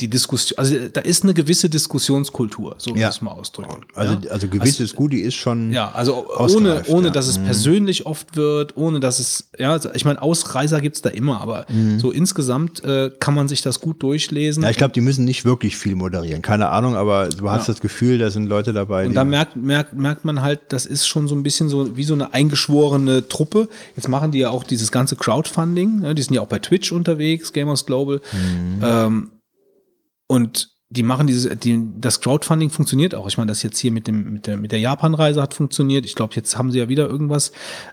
die 0.00 0.08
Diskussion, 0.08 0.58
also 0.58 0.74
da 0.92 1.00
ist 1.00 1.24
eine 1.24 1.34
gewisse 1.34 1.68
Diskussionskultur, 1.68 2.74
so 2.78 2.94
Ja. 2.94 3.08
muss 3.08 3.22
man 3.22 3.34
ausdrücken. 3.34 3.84
Also, 3.94 4.14
ja? 4.14 4.30
also 4.30 4.48
gewiss 4.48 4.80
ist 4.80 4.94
gut, 4.96 5.12
die 5.12 5.20
ist 5.20 5.34
schon. 5.34 5.72
Ja, 5.72 5.90
also 5.92 6.26
ohne, 6.38 6.82
ohne 6.88 7.08
ja. 7.08 7.12
dass 7.12 7.26
es 7.28 7.38
Mhm. 7.38 7.44
persönlich 7.44 8.06
oft 8.06 8.36
wird, 8.36 8.76
ohne 8.76 9.00
dass 9.00 9.18
es, 9.18 9.48
ja, 9.58 9.72
also 9.72 9.90
ich 9.94 10.04
meine, 10.04 10.20
Ausreißer 10.22 10.80
gibt's 10.80 11.02
da 11.02 11.08
immer, 11.10 11.40
aber 11.40 11.66
so 11.98 12.10
insgesamt 12.10 12.84
äh, 12.84 13.10
kann 13.18 13.34
man 13.34 13.48
sich 13.48 13.62
das 13.62 13.80
gut 13.80 14.02
durchlesen. 14.02 14.60
Mhm. 14.60 14.64
Ja, 14.64 14.70
ich 14.70 14.76
glaube, 14.76 14.92
die 14.92 15.00
müssen 15.00 15.24
nicht 15.24 15.44
wirklich 15.44 15.76
viel 15.76 15.94
moderieren. 15.94 16.42
Keine 16.42 16.68
Ahnung, 16.68 16.94
aber 16.96 17.28
du 17.28 17.50
hast 17.50 17.68
das 17.68 17.80
Gefühl, 17.80 18.18
da 18.18 18.30
sind 18.30 18.46
Leute 18.46 18.72
dabei, 18.72 19.06
Und 19.06 19.14
da 19.14 19.24
merkt, 19.24 19.56
merkt, 19.56 19.94
merkt 19.94 20.24
man 20.24 20.42
halt, 20.42 20.60
das 20.68 20.86
ist 20.86 21.06
schon 21.06 21.28
so 21.28 21.34
ein 21.34 21.42
bisschen 21.42 21.68
so 21.68 21.96
wie 21.96 22.04
so 22.04 22.14
eine 22.14 22.32
eingeschworene 22.32 23.28
Truppe. 23.28 23.68
Jetzt 23.96 24.08
machen 24.08 24.30
die 24.30 24.38
ja 24.38 24.50
auch 24.50 24.64
dieses 24.64 24.92
ganze 24.92 25.16
Crowdfunding. 25.16 26.00
Ne? 26.00 26.14
Die 26.14 26.22
sind 26.22 26.34
ja 26.34 26.40
auch 26.40 26.46
bei 26.46 26.58
Twitch 26.58 26.92
unterwegs, 26.92 27.52
Gamers 27.52 27.86
Global. 27.86 28.20
Ähm, 28.82 29.30
und 30.26 30.72
die 30.92 31.02
machen 31.02 31.26
diese, 31.26 31.56
die, 31.56 31.80
das 32.00 32.20
Crowdfunding 32.20 32.68
funktioniert 32.68 33.14
auch. 33.14 33.26
Ich 33.26 33.38
meine, 33.38 33.50
das 33.50 33.62
jetzt 33.62 33.78
hier 33.78 33.90
mit 33.90 34.06
dem, 34.06 34.34
mit 34.34 34.46
der, 34.46 34.58
mit 34.58 34.72
der 34.72 34.78
Japan-Reise 34.78 35.40
hat 35.40 35.54
funktioniert. 35.54 36.04
Ich 36.04 36.14
glaube, 36.14 36.34
jetzt 36.34 36.58
haben 36.58 36.70
sie 36.70 36.80
ja 36.80 36.88
wieder 36.90 37.08
irgendwas, 37.08 37.50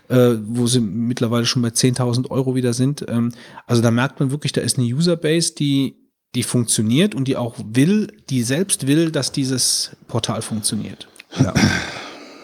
äh, 0.08 0.34
wo 0.42 0.66
sie 0.66 0.80
mittlerweile 0.80 1.46
schon 1.46 1.62
bei 1.62 1.68
10.000 1.68 2.30
Euro 2.30 2.54
wieder 2.54 2.74
sind. 2.74 3.06
Ähm, 3.08 3.32
also 3.66 3.80
da 3.80 3.90
merkt 3.90 4.20
man 4.20 4.30
wirklich, 4.30 4.52
da 4.52 4.60
ist 4.60 4.76
eine 4.76 4.86
Userbase, 4.86 5.54
die, 5.54 5.96
die 6.34 6.42
funktioniert 6.42 7.14
und 7.14 7.26
die 7.26 7.38
auch 7.38 7.56
will, 7.64 8.08
die 8.28 8.42
selbst 8.42 8.86
will, 8.86 9.10
dass 9.10 9.32
dieses 9.32 9.96
Portal 10.06 10.42
funktioniert. 10.42 11.08
Ja. 11.38 11.54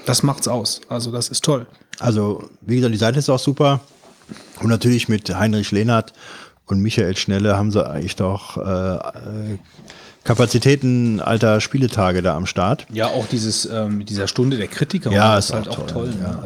Das 0.07 0.23
macht's 0.23 0.49
aus. 0.49 0.81
Also 0.89 1.11
das 1.11 1.29
ist 1.29 1.45
toll. 1.45 1.67
Also, 1.99 2.49
wie 2.63 2.77
gesagt, 2.77 2.95
die 2.95 2.99
Seite 2.99 3.19
ist 3.19 3.29
auch 3.29 3.39
super. 3.39 3.81
Und 4.61 4.69
natürlich 4.69 5.09
mit 5.09 5.29
Heinrich 5.37 5.71
Lehnert 5.71 6.15
und 6.67 6.81
Michael 6.81 7.17
Schnelle 7.17 7.57
haben 7.57 7.71
sie 7.71 7.87
eigentlich 7.89 8.17
doch 8.17 8.57
äh, 8.57 8.97
äh, 8.97 9.59
Kapazitäten 10.25 11.21
alter 11.21 11.61
Spieletage 11.61 12.21
da 12.23 12.37
am 12.37 12.47
Start. 12.47 12.87
Ja, 12.93 13.07
auch 13.07 13.27
dieses 13.27 13.65
ähm, 13.67 13.99
mit 13.99 14.11
dieser 14.11 14.27
Stunde 14.27 14.57
der 14.57 14.67
Kritiker, 14.67 15.13
Ja, 15.13 15.37
das 15.37 15.51
ist 15.51 15.69
auch 15.69 15.87
toll, 15.87 16.09
ne? 16.09 16.17
ja. 16.23 16.39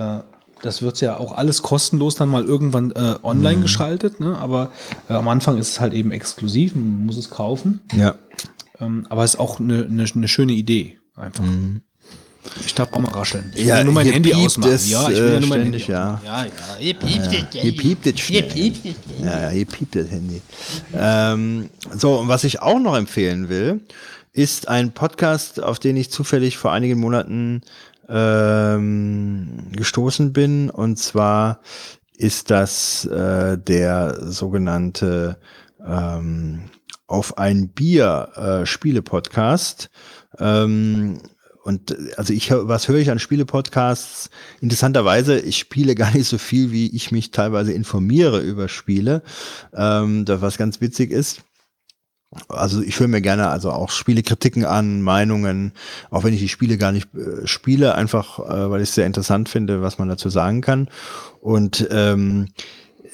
Also 0.00 0.18
äh, 0.20 0.22
das 0.62 0.80
wird 0.80 0.98
ja 1.02 1.18
auch 1.18 1.36
alles 1.36 1.60
kostenlos 1.62 2.14
dann 2.14 2.30
mal 2.30 2.44
irgendwann 2.44 2.90
äh, 2.92 3.16
online 3.22 3.58
Mhm. 3.58 3.62
geschaltet, 3.62 4.20
ne? 4.20 4.38
aber 4.38 4.70
äh, 5.10 5.12
am 5.12 5.28
Anfang 5.28 5.58
ist 5.58 5.68
es 5.72 5.80
halt 5.80 5.92
eben 5.92 6.10
exklusiv, 6.10 6.74
man 6.74 7.04
muss 7.04 7.18
es 7.18 7.28
kaufen. 7.28 7.80
Ja. 7.94 8.14
Ähm, 8.80 9.06
aber 9.10 9.24
es 9.24 9.34
ist 9.34 9.40
auch 9.40 9.60
eine, 9.60 9.84
eine, 9.84 10.04
eine 10.14 10.28
schöne 10.28 10.52
Idee 10.54 10.98
einfach. 11.16 11.44
Ich 12.64 12.74
darf 12.74 12.92
auch 12.92 12.98
mal 12.98 13.12
rascheln. 13.12 13.50
Ich 13.54 13.62
will. 13.62 13.66
Ja, 13.66 13.84
nur 13.84 13.94
mein 13.94 14.06
Handy 14.06 14.30
piept 14.30 14.44
ausmachen. 14.44 14.72
es, 14.72 14.90
ja, 14.90 15.08
ich 15.08 15.16
will 15.18 15.28
ja 15.28 15.36
äh, 15.36 15.40
nur 15.40 15.48
mein 15.48 15.60
ständig, 15.60 15.88
Handy 15.88 15.92
ja. 15.92 16.20
Ja, 16.24 16.44
ja. 16.44 16.50
Hier 16.78 16.94
piept 16.94 17.26
es. 17.26 17.60
Hier 17.60 17.76
piept 17.76 18.06
es 18.06 18.20
schnell. 18.20 18.72
Ja, 19.22 19.42
ja, 19.42 19.48
hier 19.50 19.66
piept 19.66 19.96
das 19.96 20.10
Handy. 20.10 20.42
Ähm, 20.94 21.70
so, 21.96 22.18
und 22.20 22.28
was 22.28 22.44
ich 22.44 22.60
auch 22.60 22.78
noch 22.78 22.96
empfehlen 22.96 23.48
will, 23.48 23.80
ist 24.32 24.68
ein 24.68 24.92
Podcast, 24.92 25.62
auf 25.62 25.78
den 25.78 25.96
ich 25.96 26.10
zufällig 26.10 26.58
vor 26.58 26.72
einigen 26.72 26.98
Monaten 26.98 27.62
ähm, 28.08 29.68
gestoßen 29.72 30.32
bin. 30.32 30.70
Und 30.70 30.98
zwar 30.98 31.60
ist 32.16 32.50
das 32.50 33.04
äh, 33.06 33.56
der 33.58 34.18
sogenannte 34.20 35.38
ähm, 35.86 36.64
Auf 37.06 37.38
ein 37.38 37.68
Bier 37.68 38.28
äh, 38.62 38.66
Spiele-Podcast. 38.66 39.90
Ähm, 40.38 41.20
und 41.64 41.90
äh, 41.90 42.12
also 42.16 42.32
ich 42.32 42.50
was 42.50 42.88
höre 42.88 42.98
ich 42.98 43.10
an 43.10 43.18
Spiele-Podcasts? 43.18 44.30
Interessanterweise, 44.60 45.40
ich 45.40 45.58
spiele 45.58 45.94
gar 45.96 46.12
nicht 46.12 46.28
so 46.28 46.38
viel, 46.38 46.70
wie 46.70 46.94
ich 46.94 47.10
mich 47.10 47.30
teilweise 47.30 47.72
informiere 47.72 48.40
über 48.40 48.68
Spiele. 48.68 49.22
Ähm, 49.74 50.24
da 50.24 50.40
was 50.40 50.58
ganz 50.58 50.80
witzig 50.80 51.10
ist. 51.10 51.40
Also 52.48 52.82
ich 52.82 52.98
höre 52.98 53.06
mir 53.06 53.20
gerne 53.20 53.48
also 53.48 53.70
auch 53.70 53.90
Spielekritiken 53.90 54.64
an, 54.64 55.02
Meinungen, 55.02 55.72
auch 56.10 56.24
wenn 56.24 56.34
ich 56.34 56.40
die 56.40 56.48
Spiele 56.48 56.78
gar 56.78 56.90
nicht 56.90 57.08
äh, 57.14 57.46
spiele, 57.46 57.94
einfach 57.94 58.40
äh, 58.40 58.70
weil 58.70 58.82
ich 58.82 58.88
es 58.88 58.94
sehr 58.96 59.06
interessant 59.06 59.48
finde, 59.48 59.82
was 59.82 59.98
man 59.98 60.08
dazu 60.08 60.28
sagen 60.28 60.60
kann. 60.60 60.88
Und 61.40 61.86
ähm, 61.90 62.48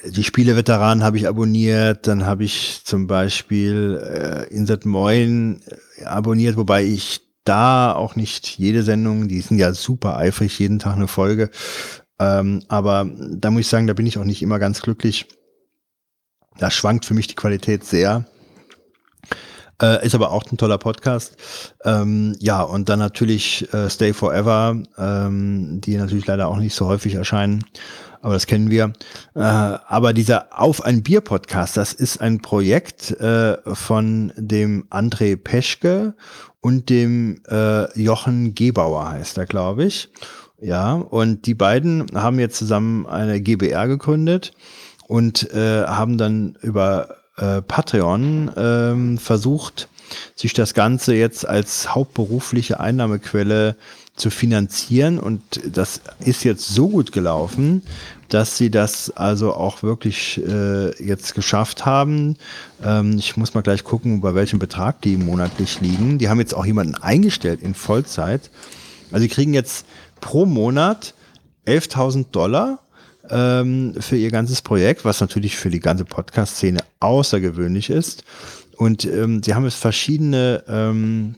die 0.03 0.23
Spieleveteranen 0.23 1.03
habe 1.03 1.17
ich 1.17 1.27
abonniert, 1.27 2.07
dann 2.07 2.25
habe 2.25 2.43
ich 2.43 2.81
zum 2.83 3.05
Beispiel 3.05 4.01
äh, 4.03 4.53
Insert 4.53 4.85
Moin 4.85 5.61
äh, 5.97 6.05
abonniert, 6.05 6.57
wobei 6.57 6.83
ich 6.83 7.21
da 7.43 7.93
auch 7.93 8.15
nicht 8.15 8.57
jede 8.57 8.83
Sendung, 8.83 9.27
die 9.27 9.41
sind 9.41 9.57
ja 9.57 9.73
super 9.73 10.17
eifrig, 10.17 10.59
jeden 10.59 10.79
Tag 10.79 10.95
eine 10.95 11.07
Folge. 11.07 11.49
Ähm, 12.19 12.63
aber 12.67 13.09
da 13.31 13.49
muss 13.49 13.61
ich 13.61 13.67
sagen, 13.67 13.87
da 13.87 13.93
bin 13.93 14.05
ich 14.05 14.17
auch 14.17 14.23
nicht 14.23 14.41
immer 14.41 14.59
ganz 14.59 14.81
glücklich. 14.81 15.27
Da 16.57 16.69
schwankt 16.69 17.05
für 17.05 17.13
mich 17.13 17.27
die 17.27 17.35
Qualität 17.35 17.83
sehr. 17.83 18.25
Äh, 19.81 20.05
ist 20.05 20.15
aber 20.15 20.31
auch 20.31 20.43
ein 20.51 20.57
toller 20.57 20.77
Podcast. 20.77 21.35
Ähm, 21.83 22.35
ja, 22.39 22.61
und 22.61 22.89
dann 22.89 22.99
natürlich 22.99 23.73
äh, 23.73 23.89
Stay 23.89 24.13
Forever, 24.13 24.77
ähm, 24.97 25.81
die 25.81 25.97
natürlich 25.97 26.27
leider 26.27 26.47
auch 26.47 26.57
nicht 26.57 26.75
so 26.75 26.87
häufig 26.87 27.15
erscheinen, 27.15 27.65
aber 28.21 28.33
das 28.35 28.45
kennen 28.45 28.69
wir. 28.69 28.93
Äh, 29.35 29.39
aber 29.39 30.13
dieser 30.13 30.47
Auf 30.59 30.83
ein 30.83 31.01
Bier 31.01 31.21
Podcast, 31.21 31.77
das 31.77 31.93
ist 31.93 32.21
ein 32.21 32.41
Projekt 32.41 33.11
äh, 33.19 33.57
von 33.73 34.31
dem 34.35 34.85
André 34.89 35.35
Peschke 35.35 36.13
und 36.61 36.89
dem 36.89 37.41
äh, 37.49 37.99
Jochen 37.99 38.53
Gebauer 38.53 39.09
heißt 39.09 39.37
er, 39.37 39.47
glaube 39.47 39.85
ich. 39.85 40.09
Ja, 40.59 40.93
und 40.93 41.47
die 41.47 41.55
beiden 41.55 42.05
haben 42.13 42.37
jetzt 42.37 42.57
zusammen 42.57 43.07
eine 43.07 43.41
GBR 43.41 43.87
gegründet 43.87 44.51
und 45.07 45.51
äh, 45.53 45.85
haben 45.85 46.19
dann 46.19 46.55
über 46.61 47.20
äh, 47.41 47.61
Patreon 47.61 48.51
ähm, 48.55 49.17
versucht, 49.17 49.89
sich 50.35 50.53
das 50.53 50.73
Ganze 50.73 51.15
jetzt 51.15 51.47
als 51.47 51.93
hauptberufliche 51.93 52.79
Einnahmequelle 52.79 53.75
zu 54.15 54.29
finanzieren. 54.29 55.19
Und 55.19 55.41
das 55.65 56.01
ist 56.19 56.43
jetzt 56.43 56.67
so 56.67 56.89
gut 56.89 57.11
gelaufen, 57.11 57.81
dass 58.29 58.57
sie 58.57 58.69
das 58.69 59.09
also 59.09 59.53
auch 59.53 59.83
wirklich 59.83 60.41
äh, 60.45 61.03
jetzt 61.03 61.33
geschafft 61.35 61.85
haben. 61.85 62.37
Ähm, 62.83 63.17
ich 63.17 63.35
muss 63.35 63.53
mal 63.53 63.61
gleich 63.61 63.83
gucken, 63.83 64.21
bei 64.21 64.35
welchem 64.35 64.59
Betrag 64.59 65.01
die 65.01 65.17
monatlich 65.17 65.81
liegen. 65.81 66.17
Die 66.17 66.29
haben 66.29 66.39
jetzt 66.39 66.53
auch 66.53 66.65
jemanden 66.65 66.95
eingestellt 66.95 67.61
in 67.61 67.73
Vollzeit. 67.73 68.49
Also 69.11 69.23
die 69.23 69.33
kriegen 69.33 69.53
jetzt 69.53 69.85
pro 70.21 70.45
Monat 70.45 71.13
11.000 71.65 72.27
Dollar 72.31 72.79
ähm, 73.31 73.95
für 73.99 74.17
ihr 74.17 74.29
ganzes 74.29 74.61
Projekt, 74.61 75.05
was 75.05 75.21
natürlich 75.21 75.57
für 75.57 75.69
die 75.69 75.79
ganze 75.79 76.05
Podcast-Szene 76.05 76.79
außergewöhnlich 76.99 77.89
ist. 77.89 78.23
Und 78.77 79.05
ähm, 79.05 79.41
sie 79.43 79.53
haben 79.53 79.63
jetzt 79.63 79.75
verschiedene 79.75 80.63
ähm, 80.67 81.35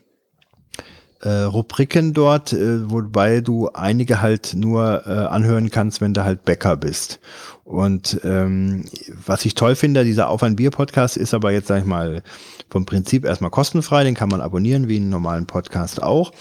äh, 1.22 1.30
Rubriken 1.30 2.14
dort, 2.14 2.54
äh, 2.54 2.90
wobei 2.90 3.42
du 3.42 3.70
einige 3.70 4.22
halt 4.22 4.54
nur 4.56 5.04
äh, 5.06 5.10
anhören 5.10 5.70
kannst, 5.70 6.02
wenn 6.02 6.14
du 6.14 6.24
halt 6.24 6.46
Bäcker 6.46 6.76
bist. 6.76 7.20
Und 7.64 8.20
ähm, 8.26 8.84
was 9.26 9.46
ich 9.46 9.56
toll 9.56 9.76
finde, 9.76 10.04
dieser 10.04 10.30
Auf 10.30 10.44
ein 10.44 10.58
Bier 10.58 10.70
Podcast 10.70 11.16
ist 11.16 11.34
aber 11.34 11.52
jetzt, 11.52 11.68
sag 11.68 11.80
ich 11.80 11.86
mal, 11.86 12.22
vom 12.70 12.86
Prinzip 12.86 13.24
erstmal 13.24 13.52
kostenfrei, 13.52 14.04
den 14.04 14.16
kann 14.16 14.30
man 14.30 14.42
abonnieren, 14.42 14.90
wie 14.90 14.98
einen 14.98 15.10
normalen 15.10 15.46
Podcast 15.46 16.04
auch. 16.04 16.34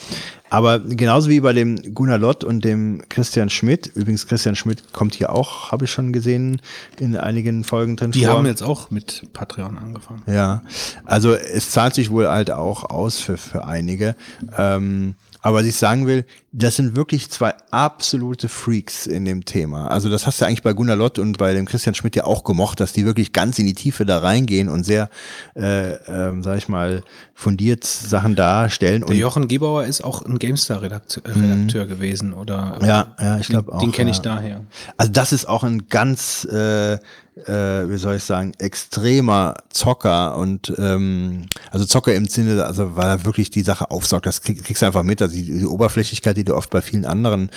Aber 0.50 0.80
genauso 0.80 1.30
wie 1.30 1.40
bei 1.40 1.52
dem 1.52 1.94
Gunnar 1.94 2.18
Lott 2.18 2.42
und 2.42 2.64
dem 2.64 3.02
Christian 3.08 3.50
Schmidt, 3.50 3.86
übrigens 3.94 4.26
Christian 4.26 4.56
Schmidt 4.56 4.92
kommt 4.92 5.14
hier 5.14 5.32
auch, 5.32 5.70
habe 5.70 5.84
ich 5.84 5.92
schon 5.92 6.12
gesehen, 6.12 6.60
in 6.98 7.16
einigen 7.16 7.62
Folgen 7.64 7.96
drin 7.96 8.10
Die 8.10 8.24
vor. 8.24 8.34
haben 8.34 8.46
jetzt 8.46 8.62
auch 8.62 8.90
mit 8.90 9.22
Patreon 9.32 9.78
angefangen. 9.78 10.22
Ja, 10.26 10.62
also 11.04 11.34
es 11.34 11.70
zahlt 11.70 11.94
sich 11.94 12.10
wohl 12.10 12.28
halt 12.28 12.50
auch 12.50 12.84
aus 12.90 13.20
für, 13.20 13.36
für 13.36 13.64
einige. 13.64 14.16
Ähm, 14.58 15.14
aber 15.42 15.58
was 15.58 15.66
ich 15.66 15.76
sagen 15.76 16.06
will, 16.06 16.24
das 16.52 16.76
sind 16.76 16.96
wirklich 16.96 17.30
zwei 17.30 17.54
absolute 17.70 18.48
Freaks 18.48 19.06
in 19.06 19.24
dem 19.24 19.44
Thema. 19.44 19.88
Also 19.88 20.08
das 20.08 20.26
hast 20.26 20.40
du 20.40 20.44
eigentlich 20.46 20.62
bei 20.62 20.72
Gunnar 20.72 20.96
Lott 20.96 21.18
und 21.18 21.36
bei 21.38 21.52
dem 21.52 21.66
Christian 21.66 21.94
Schmidt 21.94 22.14
ja 22.16 22.24
auch 22.24 22.44
gemocht, 22.44 22.78
dass 22.80 22.92
die 22.92 23.04
wirklich 23.04 23.32
ganz 23.32 23.58
in 23.58 23.66
die 23.66 23.74
Tiefe 23.74 24.06
da 24.06 24.18
reingehen 24.18 24.68
und 24.68 24.84
sehr, 24.84 25.08
äh, 25.56 25.92
ähm, 26.06 26.42
sag 26.42 26.58
ich 26.58 26.68
mal, 26.68 27.02
fundiert 27.34 27.84
Sachen 27.84 28.36
darstellen. 28.36 29.00
Der 29.00 29.10
Und 29.10 29.16
Jochen 29.16 29.48
Gebauer 29.48 29.84
ist 29.84 30.02
auch 30.04 30.22
ein 30.24 30.38
GameStar-Redakteur 30.38 31.22
Redakteur 31.26 31.86
gewesen, 31.86 32.32
oder? 32.34 32.78
Mhm. 32.80 32.86
Ja, 32.86 33.16
ja, 33.20 33.38
ich 33.38 33.48
glaub 33.48 33.66
Den- 33.66 33.74
auch, 33.74 33.80
Den 33.80 33.92
kenne 33.92 34.10
ich 34.10 34.18
ja. 34.18 34.22
daher. 34.22 34.60
Also 34.96 35.10
das 35.12 35.32
ist 35.32 35.48
auch 35.48 35.64
ein 35.64 35.88
ganz, 35.88 36.44
äh, 36.44 36.98
äh, 37.36 37.88
wie 37.88 37.96
soll 37.96 38.16
ich 38.16 38.24
sagen, 38.24 38.52
extremer 38.58 39.54
Zocker 39.70 40.36
und 40.36 40.72
ähm, 40.78 41.46
also 41.70 41.86
Zocker 41.86 42.14
im 42.14 42.26
Sinne, 42.26 42.64
also 42.64 42.94
weil 42.94 43.06
er 43.06 43.24
wirklich 43.24 43.50
die 43.50 43.62
Sache 43.62 43.90
aufsaugt, 43.90 44.26
das 44.26 44.42
krieg, 44.42 44.62
kriegst 44.62 44.82
du 44.82 44.86
einfach 44.86 45.02
mit, 45.02 45.22
also 45.22 45.34
die, 45.34 45.44
die 45.44 45.66
Oberflächlichkeit, 45.66 46.36
die 46.36 46.44
du 46.44 46.54
oft 46.54 46.70
bei 46.70 46.82
vielen 46.82 47.06
anderen 47.06 47.50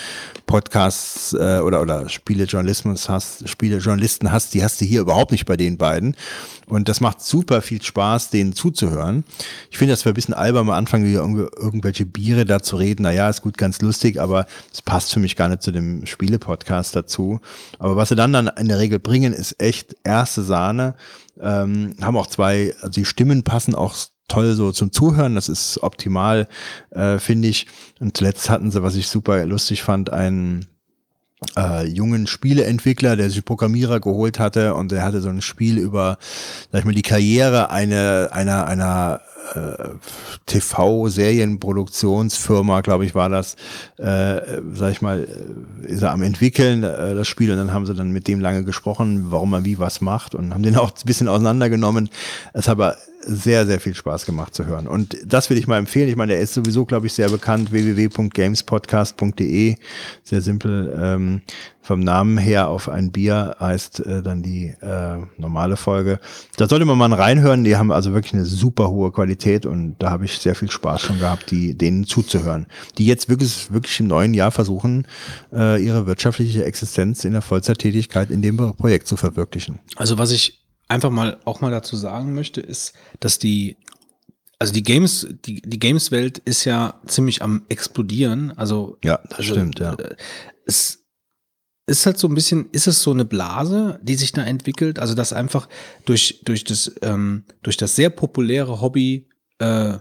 Podcasts 0.45 1.33
äh, 1.33 1.59
oder 1.59 1.81
oder 1.81 2.07
Spielejournalismus 2.07 3.09
hast, 3.09 3.49
Spielejournalisten 3.49 4.31
hast, 4.31 4.53
die 4.53 4.63
hast 4.63 4.79
du 4.79 4.85
hier 4.85 5.01
überhaupt 5.01 5.31
nicht 5.31 5.45
bei 5.45 5.57
den 5.57 5.77
beiden. 5.77 6.15
Und 6.68 6.90
das 6.90 7.00
macht 7.00 7.22
super 7.22 7.61
viel 7.61 7.82
Spaß, 7.82 8.32
denen 8.32 8.53
zuzuhören. 8.53 9.24
Ich 9.69 9.77
finde, 9.77 9.94
das 9.94 10.06
war 10.06 10.11
ein 10.11 10.16
bisschen 10.16 10.34
albern 10.34 10.68
am 10.68 10.74
Anfang, 10.74 11.03
wie 11.03 11.14
irgendwelche 11.14 12.06
Biere 12.06 12.45
da 12.45 12.61
zu 12.61 12.76
reden. 12.77 13.03
Naja, 13.03 13.30
ist 13.30 13.42
gut, 13.42 13.58
ganz 13.58 13.82
lustig, 13.82 14.19
aber 14.19 14.48
es 14.74 14.82
passt 14.82 15.14
für 15.14 15.19
mich 15.19 15.35
gar 15.35 15.48
nicht 15.48 15.61
zu 15.61 15.72
dem 15.72 16.06
Spiele-Podcast 16.06 16.95
dazu. 16.95 17.40
Aber 17.77 17.95
was 17.95 18.10
sie 18.10 18.16
dann, 18.16 18.34
dann 18.34 18.48
in 18.48 18.68
der 18.68 18.80
Regel 18.80 19.00
bringen, 19.00 19.34
ist 19.34 19.61
echt 19.61 19.95
erste 20.03 20.44
Sahne. 20.44 20.95
Ähm, 21.40 21.95
haben 22.02 22.18
auch 22.18 22.27
zwei, 22.27 22.74
also 22.77 22.90
die 22.90 23.06
Stimmen 23.06 23.44
passen 23.44 23.76
auch 23.76 23.95
toll 24.27 24.53
so 24.53 24.72
zum 24.72 24.92
Zuhören. 24.92 25.35
Das 25.35 25.50
ist 25.50 25.84
optimal, 25.84 26.48
äh, 26.92 27.19
finde 27.19 27.48
ich. 27.48 27.68
Und 28.00 28.18
zuletzt 28.18 28.50
hatten 28.50 28.72
sie, 28.72 28.82
was 28.82 28.95
ich 28.95 29.08
super 29.08 29.45
lustig 29.45 29.84
fand, 29.84 30.11
einen 30.11 30.68
äh, 31.57 31.88
jungen 31.88 32.27
Spieleentwickler, 32.27 33.15
der 33.15 33.30
sich 33.30 33.43
Programmierer 33.43 33.99
geholt 33.99 34.40
hatte 34.40 34.75
und 34.75 34.91
der 34.91 35.03
hatte 35.03 35.22
so 35.22 35.30
ein 35.30 35.41
Spiel 35.41 35.77
über, 35.77 36.17
sag 36.72 36.80
ich 36.80 36.85
mal, 36.85 36.93
die 36.93 37.01
Karriere 37.01 37.69
einer, 37.69 38.30
einer, 38.32 38.67
einer 38.67 39.22
äh, 39.53 39.90
TV-Serienproduktionsfirma, 40.45 42.82
glaube 42.82 43.06
ich, 43.06 43.15
war 43.15 43.30
das, 43.30 43.56
äh, 43.98 44.41
sag 44.74 44.91
ich 44.91 45.01
mal, 45.01 45.24
äh, 45.24 45.27
ist 45.91 46.01
er 46.01 46.11
am 46.11 46.24
entwickeln, 46.24 46.83
äh, 46.83 47.15
das 47.15 47.27
Spiel, 47.27 47.51
und 47.51 47.57
dann 47.57 47.74
haben 47.74 47.85
sie 47.85 47.93
dann 47.93 48.11
mit 48.11 48.27
dem 48.27 48.40
lange 48.40 48.64
gesprochen, 48.64 49.25
warum 49.30 49.53
er 49.53 49.65
wie 49.65 49.80
was 49.80 50.01
macht 50.01 50.35
und 50.35 50.53
haben 50.53 50.64
den 50.64 50.77
auch 50.77 50.91
ein 50.91 51.06
bisschen 51.06 51.27
auseinandergenommen. 51.27 52.09
Es 52.53 52.67
hat 52.67 52.74
aber 52.74 52.98
sehr, 53.25 53.65
sehr 53.65 53.79
viel 53.79 53.95
Spaß 53.95 54.25
gemacht 54.25 54.53
zu 54.55 54.65
hören. 54.65 54.87
Und 54.87 55.17
das 55.25 55.49
will 55.49 55.57
ich 55.57 55.67
mal 55.67 55.77
empfehlen. 55.77 56.09
Ich 56.09 56.15
meine, 56.15 56.33
der 56.33 56.41
ist 56.41 56.53
sowieso, 56.53 56.85
glaube 56.85 57.07
ich, 57.07 57.13
sehr 57.13 57.29
bekannt, 57.29 57.71
www.gamespodcast.de. 57.71 59.75
Sehr 60.23 60.41
simpel. 60.41 60.97
Ähm, 61.01 61.41
vom 61.85 61.99
Namen 61.99 62.39
her 62.39 62.67
auf 62.67 62.89
ein 62.89 63.11
Bier 63.11 63.57
heißt 63.59 63.99
äh, 63.99 64.23
dann 64.23 64.41
die 64.41 64.73
äh, 64.81 65.17
normale 65.37 65.77
Folge. 65.77 66.19
Da 66.57 66.67
sollte 66.67 66.85
man 66.85 66.97
mal 66.97 67.13
reinhören. 67.13 67.63
Die 67.63 67.75
haben 67.75 67.91
also 67.91 68.13
wirklich 68.13 68.33
eine 68.33 68.45
super 68.45 68.89
hohe 68.89 69.11
Qualität 69.11 69.67
und 69.67 69.95
da 69.99 70.09
habe 70.09 70.25
ich 70.25 70.39
sehr 70.39 70.55
viel 70.55 70.71
Spaß 70.71 71.01
schon 71.01 71.19
gehabt, 71.19 71.51
die, 71.51 71.77
denen 71.77 72.05
zuzuhören. 72.05 72.65
Die 72.97 73.05
jetzt 73.05 73.29
wirklich, 73.29 73.71
wirklich 73.71 73.99
im 73.99 74.07
neuen 74.07 74.33
Jahr 74.33 74.49
versuchen, 74.49 75.05
äh, 75.53 75.83
ihre 75.83 76.07
wirtschaftliche 76.07 76.65
Existenz 76.65 77.23
in 77.23 77.33
der 77.33 77.43
Vollzeittätigkeit 77.43 78.31
in 78.31 78.41
dem 78.41 78.57
Projekt 78.57 79.07
zu 79.07 79.15
verwirklichen. 79.15 79.77
Also 79.95 80.17
was 80.17 80.31
ich 80.31 80.65
einfach 80.88 81.09
mal 81.09 81.39
auch 81.45 81.61
mal 81.61 81.72
dazu 81.72 81.95
sagen 81.95 82.33
möchte, 82.33 82.61
ist, 82.61 82.93
dass 83.19 83.39
die 83.39 83.77
also 84.59 84.73
die 84.73 84.83
Games, 84.83 85.27
die, 85.45 85.61
die 85.61 85.80
Games-Welt 85.80 86.38
ist 86.39 86.64
ja 86.65 87.01
ziemlich 87.05 87.41
am 87.41 87.65
explodieren. 87.67 88.57
Also 88.57 88.97
ja, 89.03 89.19
das 89.30 89.39
also, 89.39 89.53
stimmt, 89.53 89.80
ja. 89.80 89.93
Äh, 89.95 90.15
es 90.65 91.03
ist 91.88 92.05
halt 92.05 92.17
so 92.17 92.27
ein 92.27 92.35
bisschen, 92.35 92.69
ist 92.72 92.88
es 92.88 93.01
so 93.01 93.11
eine 93.11 93.25
Blase, 93.25 93.99
die 94.01 94.15
sich 94.15 94.31
da 94.31 94.43
entwickelt? 94.43 94.97
Also 94.97 95.14
dass 95.14 95.33
einfach 95.33 95.67
durch 96.05 96.41
durch 96.45 96.64
das 96.64 96.95
ähm, 97.01 97.43
durch 97.64 97.77
das 97.77 97.95
sehr 97.95 98.09
populäre 98.09 98.81
Hobby 98.81 99.27
äh, 99.59 99.97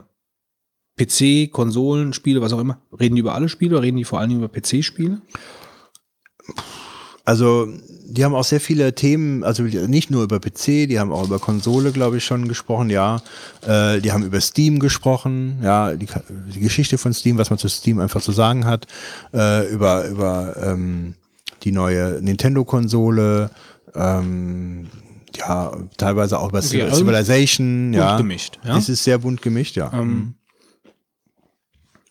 PC, 0.97 1.51
Konsolen, 1.51 2.13
Spiele, 2.13 2.41
was 2.41 2.53
auch 2.53 2.61
immer, 2.61 2.81
reden 2.99 3.17
die 3.17 3.21
über 3.21 3.35
alle 3.35 3.49
Spiele 3.49 3.77
oder 3.77 3.83
reden 3.83 3.97
die 3.97 4.05
vor 4.05 4.21
allem 4.21 4.37
über 4.37 4.49
PC-Spiele? 4.49 5.21
Also, 7.27 7.69
die 8.07 8.23
haben 8.23 8.35
auch 8.35 8.45
sehr 8.45 8.61
viele 8.61 8.95
Themen, 8.95 9.45
also 9.45 9.63
nicht 9.63 10.11
nur 10.11 10.25
über 10.25 10.41
PC, 10.41 10.87
die 10.89 11.01
haben 11.01 11.11
auch 11.11 11.25
über 11.25 11.39
Konsole, 11.39 11.91
glaube 11.91 12.19
ich, 12.19 12.25
schon 12.25 12.49
gesprochen, 12.49 12.91
ja. 12.91 13.23
Äh, 13.67 14.03
die 14.03 14.13
haben 14.13 14.25
über 14.25 14.43
Steam 14.43 14.79
gesprochen, 14.79 15.59
ja, 15.63 15.95
die, 15.95 16.07
die, 16.55 16.61
Geschichte 16.61 16.99
von 16.99 17.15
Steam, 17.15 17.39
was 17.39 17.49
man 17.49 17.59
zu 17.59 17.69
Steam 17.69 17.99
einfach 17.99 18.21
zu 18.21 18.33
sagen 18.33 18.67
hat, 18.67 18.87
äh, 19.33 19.73
über, 19.73 20.07
über 20.07 20.55
ähm, 20.63 21.15
die 21.63 21.73
neue 21.73 22.21
Nintendo-Konsole, 22.21 23.51
ähm, 23.95 24.89
ja, 25.35 25.75
teilweise 25.97 26.39
auch 26.39 26.51
über 26.51 26.59
okay, 26.59 26.83
also 26.83 26.97
Civilization, 26.97 27.93
bunt 27.93 27.97
ja. 27.97 28.17
gemischt, 28.19 28.59
ja. 28.65 28.77
Es 28.77 28.91
ist 28.91 29.03
sehr 29.03 29.17
bunt 29.17 29.41
gemischt, 29.41 29.77
ja. 29.77 29.91
Ähm, 29.95 30.09
mhm. 30.09 30.35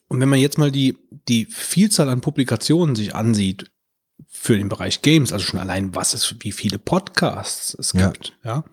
und 0.07 0.19
wenn 0.19 0.29
man 0.29 0.39
jetzt 0.39 0.57
mal 0.57 0.71
die, 0.71 0.97
die 1.27 1.45
Vielzahl 1.45 2.09
an 2.09 2.21
Publikationen 2.21 2.95
sich 2.95 3.13
ansieht, 3.13 3.69
für 4.43 4.57
den 4.57 4.67
Bereich 4.67 5.01
Games, 5.01 5.31
also 5.31 5.45
schon 5.45 5.59
allein, 5.61 5.95
was 5.95 6.13
es, 6.13 6.35
wie 6.41 6.51
viele 6.51 6.77
Podcasts 6.77 7.77
es 7.79 7.93
gibt, 7.93 8.37
ja. 8.43 8.55
ja. 8.55 8.63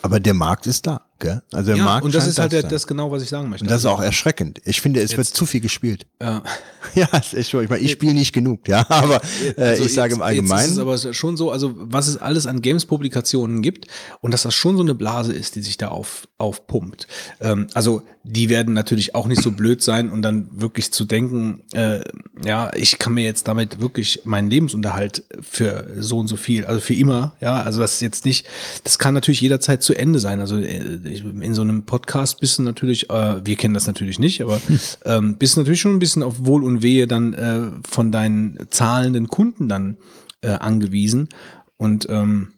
Aber 0.00 0.20
der 0.20 0.32
Markt 0.32 0.66
ist 0.66 0.86
da, 0.86 1.05
gell? 1.18 1.42
Also 1.52 1.68
der 1.68 1.76
ja, 1.76 1.84
Markt 1.84 2.04
und 2.04 2.14
das 2.14 2.26
ist 2.26 2.38
halt 2.38 2.52
der, 2.52 2.62
das 2.62 2.86
genau, 2.86 3.10
was 3.10 3.22
ich 3.22 3.28
sagen 3.28 3.48
möchte. 3.48 3.64
Und 3.64 3.70
das 3.70 3.80
ist 3.80 3.86
auch 3.86 4.00
erschreckend. 4.00 4.60
Ich 4.64 4.80
finde, 4.80 5.00
es 5.00 5.10
jetzt, 5.10 5.16
wird 5.18 5.26
zu 5.28 5.46
viel 5.46 5.60
gespielt. 5.60 6.06
Ja, 6.20 6.42
ja 6.94 7.08
schon. 7.22 7.64
Ich 7.64 7.70
meine, 7.70 7.82
ich 7.82 7.92
spiele 7.92 8.14
nicht 8.14 8.32
genug, 8.32 8.68
ja, 8.68 8.86
aber 8.88 9.20
äh, 9.56 9.62
also 9.62 9.84
ich 9.84 9.94
sage 9.94 10.14
im 10.14 10.22
Allgemeinen. 10.22 10.60
Jetzt 10.60 10.66
ist 10.66 10.72
es 10.72 10.78
aber 10.78 11.14
schon 11.14 11.36
so, 11.36 11.50
also 11.50 11.74
was 11.76 12.08
es 12.08 12.16
alles 12.16 12.46
an 12.46 12.62
Games-Publikationen 12.62 13.62
gibt 13.62 13.86
und 14.20 14.32
dass 14.32 14.42
das 14.42 14.54
schon 14.54 14.76
so 14.76 14.82
eine 14.82 14.94
Blase 14.94 15.32
ist, 15.32 15.56
die 15.56 15.62
sich 15.62 15.76
da 15.76 15.88
auf, 15.88 16.28
aufpumpt. 16.38 17.06
Ähm, 17.40 17.68
also 17.74 18.02
die 18.28 18.48
werden 18.48 18.74
natürlich 18.74 19.14
auch 19.14 19.26
nicht 19.26 19.40
so 19.40 19.52
blöd 19.52 19.82
sein 19.82 20.10
und 20.10 20.22
dann 20.22 20.48
wirklich 20.50 20.92
zu 20.92 21.04
denken, 21.04 21.62
äh, 21.72 22.00
ja, 22.44 22.72
ich 22.74 22.98
kann 22.98 23.14
mir 23.14 23.24
jetzt 23.24 23.46
damit 23.46 23.80
wirklich 23.80 24.22
meinen 24.24 24.50
Lebensunterhalt 24.50 25.24
für 25.40 25.86
so 25.98 26.18
und 26.18 26.26
so 26.26 26.36
viel, 26.36 26.64
also 26.64 26.80
für 26.80 26.94
immer, 26.94 27.34
ja, 27.40 27.62
also 27.62 27.80
das 27.80 27.94
ist 27.94 28.00
jetzt 28.00 28.24
nicht, 28.24 28.46
das 28.82 28.98
kann 28.98 29.14
natürlich 29.14 29.40
jederzeit 29.40 29.82
zu 29.82 29.94
Ende 29.94 30.18
sein. 30.18 30.40
Also 30.40 30.58
äh, 30.58 30.98
in 31.06 31.54
so 31.54 31.62
einem 31.62 31.84
Podcast 31.84 32.40
bist 32.40 32.58
du 32.58 32.62
natürlich, 32.62 33.10
äh, 33.10 33.44
wir 33.44 33.56
kennen 33.56 33.74
das 33.74 33.86
natürlich 33.86 34.18
nicht, 34.18 34.42
aber 34.42 34.60
ähm, 35.04 35.36
bist 35.36 35.56
natürlich 35.56 35.80
schon 35.80 35.94
ein 35.94 35.98
bisschen 35.98 36.22
auf 36.22 36.44
Wohl 36.44 36.64
und 36.64 36.82
Wehe 36.82 37.06
dann 37.06 37.34
äh, 37.34 37.70
von 37.88 38.12
deinen 38.12 38.58
zahlenden 38.70 39.28
Kunden 39.28 39.68
dann 39.68 39.96
äh, 40.42 40.50
angewiesen. 40.50 41.28
Und 41.76 42.08
ähm, 42.08 42.52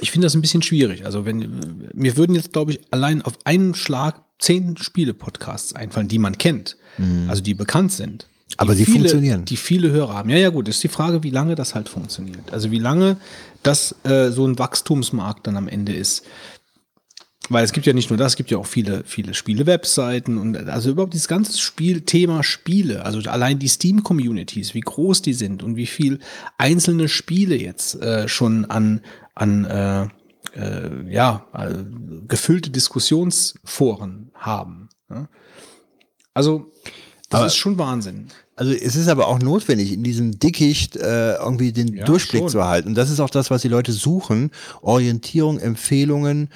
ich 0.00 0.10
finde 0.10 0.26
das 0.26 0.34
ein 0.34 0.40
bisschen 0.40 0.62
schwierig. 0.62 1.04
Also 1.04 1.24
wenn 1.24 1.88
mir 1.94 2.16
würden 2.16 2.34
jetzt, 2.34 2.52
glaube 2.52 2.72
ich, 2.72 2.80
allein 2.90 3.22
auf 3.22 3.34
einen 3.44 3.74
Schlag 3.74 4.22
zehn 4.38 4.76
Spiele-Podcasts 4.76 5.74
einfallen, 5.74 6.08
die 6.08 6.18
man 6.18 6.36
kennt, 6.38 6.76
mhm. 6.98 7.26
also 7.28 7.42
die 7.42 7.54
bekannt 7.54 7.92
sind. 7.92 8.26
Aber 8.56 8.74
sie 8.74 8.84
viele, 8.84 8.98
funktionieren. 8.98 9.44
Die 9.44 9.56
viele 9.56 9.90
Hörer 9.90 10.14
haben. 10.14 10.28
Ja, 10.28 10.36
ja, 10.36 10.50
gut. 10.50 10.68
Ist 10.68 10.82
die 10.82 10.88
Frage, 10.88 11.22
wie 11.22 11.30
lange 11.30 11.54
das 11.54 11.74
halt 11.74 11.88
funktioniert. 11.88 12.52
Also 12.52 12.70
wie 12.70 12.78
lange 12.78 13.16
das 13.62 13.94
äh, 14.04 14.30
so 14.30 14.46
ein 14.46 14.58
Wachstumsmarkt 14.58 15.46
dann 15.46 15.56
am 15.56 15.68
Ende 15.68 15.92
ist. 15.92 16.24
Weil 17.52 17.64
es 17.64 17.72
gibt 17.72 17.86
ja 17.86 17.92
nicht 17.92 18.10
nur 18.10 18.16
das, 18.16 18.32
es 18.32 18.36
gibt 18.36 18.50
ja 18.50 18.58
auch 18.58 18.66
viele, 18.66 19.04
viele 19.04 19.34
Spiele-Webseiten 19.34 20.38
und 20.38 20.56
also 20.68 20.90
überhaupt 20.90 21.12
dieses 21.12 21.28
ganze 21.28 21.58
Spielthema 21.58 22.42
Spiele, 22.42 23.04
also 23.04 23.20
allein 23.28 23.58
die 23.58 23.68
Steam-Communities, 23.68 24.74
wie 24.74 24.80
groß 24.80 25.22
die 25.22 25.34
sind 25.34 25.62
und 25.62 25.76
wie 25.76 25.86
viel 25.86 26.18
einzelne 26.56 27.08
Spiele 27.08 27.56
jetzt 27.56 28.00
äh, 28.00 28.26
schon 28.28 28.64
an, 28.64 29.02
an 29.34 29.64
äh, 29.64 30.08
äh, 30.56 31.12
ja, 31.12 31.46
äh, 31.52 31.84
gefüllte 32.26 32.70
Diskussionsforen 32.70 34.30
haben. 34.34 34.88
Ja? 35.10 35.28
Also, 36.34 36.70
das 37.28 37.38
aber, 37.38 37.46
ist 37.46 37.56
schon 37.56 37.78
Wahnsinn. 37.78 38.28
Also 38.56 38.72
es 38.72 38.96
ist 38.96 39.08
aber 39.08 39.28
auch 39.28 39.38
notwendig, 39.38 39.92
in 39.92 40.02
diesem 40.02 40.38
Dickicht 40.38 40.96
äh, 40.96 41.36
irgendwie 41.36 41.72
den 41.72 41.94
ja, 41.94 42.04
Durchblick 42.04 42.42
schon. 42.42 42.48
zu 42.50 42.58
erhalten. 42.58 42.88
Und 42.88 42.94
das 42.94 43.10
ist 43.10 43.20
auch 43.20 43.30
das, 43.30 43.50
was 43.50 43.62
die 43.62 43.68
Leute 43.68 43.92
suchen. 43.92 44.50
Orientierung, 44.82 45.58
Empfehlungen 45.58 46.50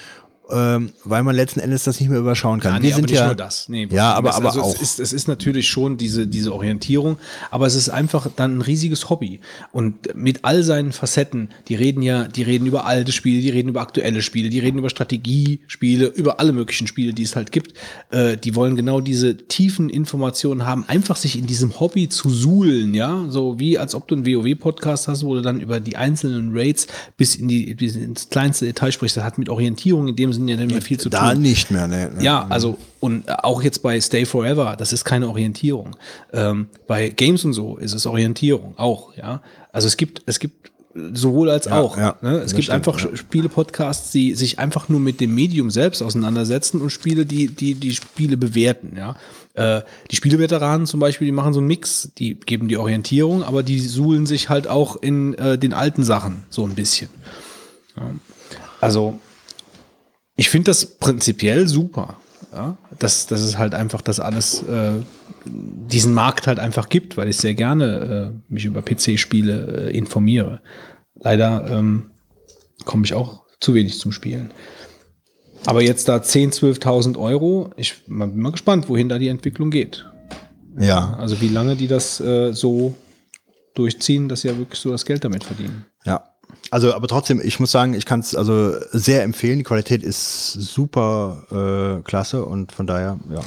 ähm, 0.49 0.91
weil 1.05 1.23
man 1.25 1.35
letzten 1.35 1.61
Endes 1.61 1.85
das 1.85 1.99
nicht 1.99 2.09
mehr 2.09 2.21
überschauen 2.21 2.61
kann. 2.61 2.75
Ja, 2.75 2.79
nee, 2.79 2.89
wir 2.89 2.95
sind 2.95 3.11
ja. 3.11 3.35
Nee, 3.69 3.89
ja, 3.91 4.13
aber, 4.13 4.35
aber 4.35 4.49
also 4.49 4.63
auch. 4.63 4.75
Es 4.75 4.81
ist, 4.81 5.01
es 5.01 5.13
ist 5.13 5.27
natürlich 5.27 5.69
schon 5.69 5.97
diese, 5.97 6.27
diese 6.27 6.55
Orientierung, 6.55 7.19
aber 7.51 7.67
es 7.67 7.75
ist 7.75 7.89
einfach 7.89 8.29
dann 8.35 8.59
ein 8.59 8.63
riesiges 8.63 9.11
Hobby. 9.11 9.41
Und 9.73 10.15
mit 10.15 10.45
all 10.45 10.63
seinen 10.63 10.93
Facetten, 10.93 11.51
die 11.69 11.75
reden 11.75 12.03
ja, 12.03 12.29
die 12.29 12.43
reden 12.43 12.67
über 12.67 12.87
alte 12.87 13.11
Spiele, 13.11 13.41
die 13.41 13.51
reden 13.51 13.71
über 13.71 13.81
aktuelle 13.81 14.23
Spiele, 14.23 14.49
die 14.49 14.61
reden 14.61 14.79
über 14.79 14.91
Strategiespiele, 14.91 16.07
über 16.07 16.39
alle 16.39 16.53
möglichen 16.53 16.87
Spiele, 16.87 17.13
die 17.13 17.25
es 17.25 17.35
halt 17.35 17.51
gibt. 17.51 17.75
Äh, 18.11 18.37
die 18.37 18.55
wollen 18.55 18.77
genau 18.77 19.01
diese 19.01 19.37
tiefen 19.37 19.91
Informationen 19.91 20.65
haben, 20.65 20.85
einfach 20.87 21.17
sich 21.17 21.37
in 21.37 21.47
diesem 21.47 21.81
Hobby 21.81 22.09
zu 22.09 22.31
suhlen, 22.31 22.95
ja, 22.95 23.27
so 23.29 23.59
wie 23.59 23.79
als 23.79 23.97
ob 23.97 24.07
du 24.07 24.15
einen 24.15 24.27
WoW-Podcast 24.27 25.09
hast, 25.09 25.25
wo 25.25 25.35
du 25.35 25.43
dann 25.43 25.61
über 25.61 25.81
die 25.81 25.97
einzelnen 25.97 26.57
Raids 26.57 26.87
bis 27.17 27.35
in 27.35 27.49
die 27.49 27.75
bis 27.75 27.97
ins 27.97 28.29
kleinste 28.29 28.67
Detail 28.67 28.93
sprichst. 28.93 29.17
Das 29.17 29.25
hat 29.25 29.39
mit 29.39 29.49
Orientierung 29.49 30.07
in 30.07 30.15
dem 30.15 30.36
sind 30.37 30.49
ja 30.49 30.57
nicht 30.57 30.71
mehr 30.71 30.83
viel 30.83 30.99
zu 30.99 31.09
da 31.09 31.19
tun. 31.19 31.29
Da 31.29 31.35
nicht 31.35 31.71
mehr, 31.71 31.89
ne, 31.89 32.11
ne. 32.17 32.23
Ja, 32.23 32.47
also 32.49 32.79
und 33.01 33.29
auch 33.45 33.63
jetzt 33.63 33.83
bei 33.83 34.01
Stay 34.01 34.25
Forever, 34.25 34.77
das 34.79 34.93
ist 34.93 35.05
keine 35.05 35.29
Orientierung. 35.29 35.97
Ähm, 36.33 36.69
bei 36.87 37.09
Games 37.09 37.45
und 37.45 37.53
so 37.53 37.77
ist 37.77 37.93
es 37.93 38.07
Orientierung 38.07 38.75
auch, 38.77 39.17
ja. 39.17 39.43
Also 39.73 39.89
es 39.89 39.97
gibt, 39.97 40.23
es 40.27 40.39
gibt 40.39 40.71
sowohl 41.13 41.51
als 41.51 41.67
ja, 41.67 41.79
auch. 41.79 41.97
Ja, 41.97 42.17
ne? 42.23 42.39
Es 42.39 42.53
gibt 42.53 42.65
stimmt, 42.65 42.77
einfach 42.77 42.99
ja. 43.05 43.17
Spiele-Podcasts, 43.17 44.11
die 44.13 44.35
sich 44.35 44.59
einfach 44.59 44.89
nur 44.89 45.01
mit 45.01 45.21
dem 45.21 45.35
Medium 45.35 45.71
selbst 45.71 46.03
auseinandersetzen 46.03 46.81
und 46.81 46.91
Spiele, 46.91 47.27
die 47.27 47.49
die, 47.49 47.75
die 47.75 47.95
Spiele 47.95 48.37
bewerten. 48.37 48.97
Ja? 48.97 49.17
Äh, 49.55 49.83
die 50.11 50.17
Spieleveteranen 50.17 50.87
zum 50.87 51.01
Beispiel, 51.01 51.27
die 51.27 51.33
machen 51.33 51.53
so 51.53 51.61
einen 51.61 51.69
Mix, 51.69 52.11
die 52.19 52.35
geben 52.35 52.69
die 52.69 52.77
Orientierung, 52.77 53.43
aber 53.43 53.63
die 53.63 53.81
suhlen 53.81 54.27
sich 54.27 54.49
halt 54.49 54.69
auch 54.69 54.97
in 54.97 55.35
äh, 55.35 55.59
den 55.59 55.73
alten 55.73 56.05
Sachen 56.05 56.45
so 56.51 56.65
ein 56.65 56.75
bisschen. 56.75 57.09
Ja? 57.97 58.11
Also 58.81 59.19
ich 60.37 60.51
finde 60.51 60.71
das 60.71 60.87
prinzipiell 60.99 61.67
super. 61.67 62.19
Ja? 62.53 62.77
Dass, 62.99 63.27
dass 63.27 63.41
es 63.41 63.59
halt 63.59 63.75
einfach 63.75 64.03
das 64.03 64.21
alles, 64.21 64.63
äh, 64.63 64.93
diesen 65.45 66.15
Markt 66.15 66.47
halt 66.47 66.59
einfach 66.59 66.89
gibt, 66.89 67.17
weil 67.17 67.29
ich 67.29 67.37
sehr 67.37 67.55
gerne 67.55 68.33
äh, 68.33 68.53
mich 68.53 68.65
über 68.65 68.83
PC-Spiele 68.83 69.89
äh, 69.91 69.97
informiere. 69.97 70.61
Leider 71.15 71.67
ähm, 71.71 72.11
komme 72.85 73.05
ich 73.05 73.15
auch 73.15 73.45
zu 73.61 73.75
wenig 73.75 73.99
zum 73.99 74.13
Spielen. 74.13 74.53
Aber 75.65 75.83
jetzt 75.83 76.09
da 76.09 76.17
10.000, 76.17 76.81
12.000 76.81 77.19
Euro, 77.19 77.71
ich 77.77 78.05
bin 78.07 78.39
mal 78.39 78.53
gespannt, 78.53 78.89
wohin 78.89 79.09
da 79.09 79.19
die 79.19 79.29
Entwicklung 79.29 79.71
geht. 79.71 80.07
Ja, 80.79 81.15
Also 81.15 81.41
wie 81.41 81.49
lange 81.49 81.75
die 81.75 81.89
das 81.89 82.21
äh, 82.21 82.53
so 82.53 82.95
durchziehen, 83.75 84.29
dass 84.29 84.43
sie 84.43 84.49
ja 84.49 84.59
wirklich 84.59 84.81
so 84.81 84.91
das 84.91 85.05
Geld 85.05 85.25
damit 85.25 85.45
verdienen. 85.45 85.87
ja. 86.05 86.25
Also, 86.71 86.95
aber 86.95 87.07
trotzdem, 87.07 87.41
ich 87.43 87.61
muss 87.61 87.71
sagen, 87.71 87.95
ich 87.95 88.07
kann 88.07 88.21
es 88.21 88.35
also 88.35 88.75
sehr 88.91 89.23
empfehlen. 89.23 89.59
Die 89.59 89.65
Qualität 89.65 90.03
ist 90.03 90.53
super 90.53 91.99
äh, 92.01 92.03
klasse 92.03 92.45
und 92.45 92.73
von 92.73 92.87
daher, 92.87 93.19
ja. 93.33 93.41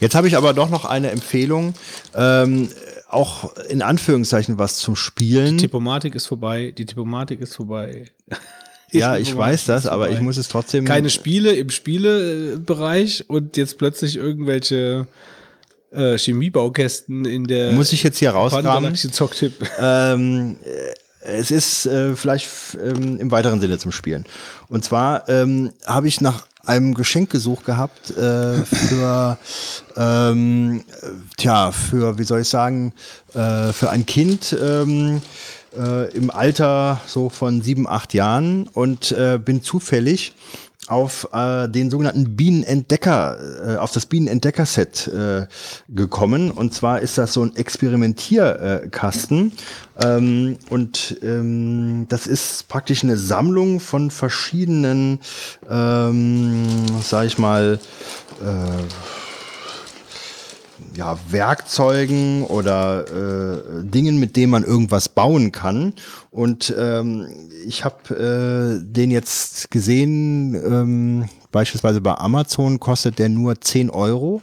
Jetzt 0.00 0.14
habe 0.14 0.26
ich 0.26 0.36
aber 0.36 0.54
doch 0.54 0.70
noch 0.70 0.84
eine 0.84 1.10
Empfehlung, 1.10 1.74
ähm, 2.14 2.68
auch 3.08 3.54
in 3.68 3.82
Anführungszeichen 3.82 4.58
was 4.58 4.78
zum 4.78 4.96
Spielen. 4.96 5.58
Die 5.58 5.64
Tippomatik 5.64 6.14
ist 6.14 6.26
vorbei, 6.26 6.72
die 6.76 6.86
Tippomatik 6.86 7.40
ist 7.40 7.54
vorbei. 7.54 8.06
ja, 8.90 9.16
Die 9.16 9.22
ich 9.22 9.36
weiß 9.36 9.66
das, 9.66 9.86
aber 9.86 10.10
ich 10.10 10.20
muss 10.20 10.38
es 10.38 10.48
trotzdem. 10.48 10.86
Keine 10.86 11.10
Spiele 11.10 11.52
im 11.52 11.68
Spielebereich 11.68 13.24
und 13.28 13.58
jetzt 13.58 13.76
plötzlich 13.76 14.16
irgendwelche 14.16 15.06
äh, 15.90 16.16
Chemiebaukästen 16.16 17.26
in 17.26 17.46
der 17.46 17.72
Muss 17.72 17.92
ich 17.92 18.02
jetzt 18.02 18.18
hier 18.18 18.34
Zocktipp. 19.12 19.52
Ähm, 19.78 20.56
äh, 20.64 20.94
es 21.24 21.50
ist 21.50 21.86
äh, 21.86 22.16
vielleicht 22.16 22.48
ähm, 22.82 23.18
im 23.18 23.30
weiteren 23.30 23.60
Sinne 23.60 23.78
zum 23.78 23.92
Spielen. 23.92 24.24
Und 24.68 24.84
zwar 24.84 25.28
ähm, 25.28 25.72
habe 25.86 26.08
ich 26.08 26.20
nach 26.20 26.46
einem 26.64 26.94
Geschenk 26.94 27.30
gesucht 27.30 27.64
gehabt 27.64 28.10
äh, 28.10 28.64
für, 28.64 29.38
ähm, 29.96 30.84
äh, 31.02 31.06
tja, 31.36 31.72
für, 31.72 32.18
wie 32.18 32.24
soll 32.24 32.40
ich 32.40 32.48
sagen, 32.48 32.92
äh, 33.34 33.72
für 33.72 33.90
ein 33.90 34.06
Kind 34.06 34.56
ähm, 34.60 35.22
äh, 35.76 36.10
im 36.12 36.30
Alter 36.30 37.00
so 37.06 37.28
von 37.28 37.62
sieben, 37.62 37.88
acht 37.88 38.14
Jahren 38.14 38.68
und 38.68 39.12
äh, 39.12 39.38
bin 39.42 39.62
zufällig 39.62 40.34
auf 40.88 41.28
äh, 41.32 41.68
den 41.68 41.90
sogenannten 41.90 42.36
Bienenentdecker, 42.36 43.38
äh, 43.66 43.76
auf 43.76 43.92
das 43.92 44.06
Bienenentdecker-Set 44.06 45.08
äh, 45.08 45.46
gekommen. 45.88 46.50
Und 46.50 46.74
zwar 46.74 47.00
ist 47.00 47.18
das 47.18 47.32
so 47.32 47.44
ein 47.44 47.54
Experimentierkasten. 47.56 48.86
Äh, 48.86 48.88
Kasten. 48.90 49.52
ähm, 50.00 50.58
und 50.70 51.18
ähm, 51.22 52.06
das 52.08 52.26
ist 52.26 52.68
praktisch 52.68 53.04
eine 53.04 53.16
Sammlung 53.16 53.80
von 53.80 54.10
verschiedenen, 54.10 55.20
ähm, 55.70 56.64
sag 57.02 57.26
ich 57.26 57.38
mal, 57.38 57.78
äh, 58.40 59.21
ja, 60.94 61.18
Werkzeugen 61.28 62.44
oder 62.44 63.04
äh, 63.06 63.84
Dingen, 63.84 64.18
mit 64.18 64.36
denen 64.36 64.50
man 64.50 64.64
irgendwas 64.64 65.08
bauen 65.08 65.52
kann. 65.52 65.94
Und 66.30 66.74
ähm, 66.78 67.26
ich 67.66 67.84
habe 67.84 68.80
äh, 68.80 68.84
den 68.84 69.10
jetzt 69.10 69.70
gesehen, 69.70 70.54
ähm, 70.54 71.28
beispielsweise 71.50 72.00
bei 72.00 72.14
Amazon 72.14 72.80
kostet 72.80 73.18
der 73.18 73.28
nur 73.28 73.60
10 73.60 73.90
Euro. 73.90 74.42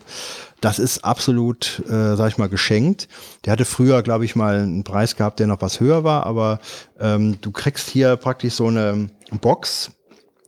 Das 0.61 0.77
ist 0.77 1.05
absolut, 1.05 1.81
äh, 1.87 2.15
sag 2.15 2.29
ich 2.29 2.37
mal, 2.37 2.49
geschenkt. 2.49 3.07
Der 3.45 3.53
hatte 3.53 3.65
früher, 3.65 4.03
glaube 4.03 4.25
ich, 4.25 4.35
mal 4.35 4.59
einen 4.59 4.83
Preis 4.83 5.15
gehabt, 5.15 5.39
der 5.39 5.47
noch 5.47 5.61
was 5.61 5.79
höher 5.79 6.03
war, 6.03 6.25
aber 6.25 6.59
ähm, 6.99 7.37
du 7.41 7.51
kriegst 7.51 7.89
hier 7.89 8.17
praktisch 8.17 8.55
so 8.55 8.67
eine 8.67 9.09
Box. 9.39 9.91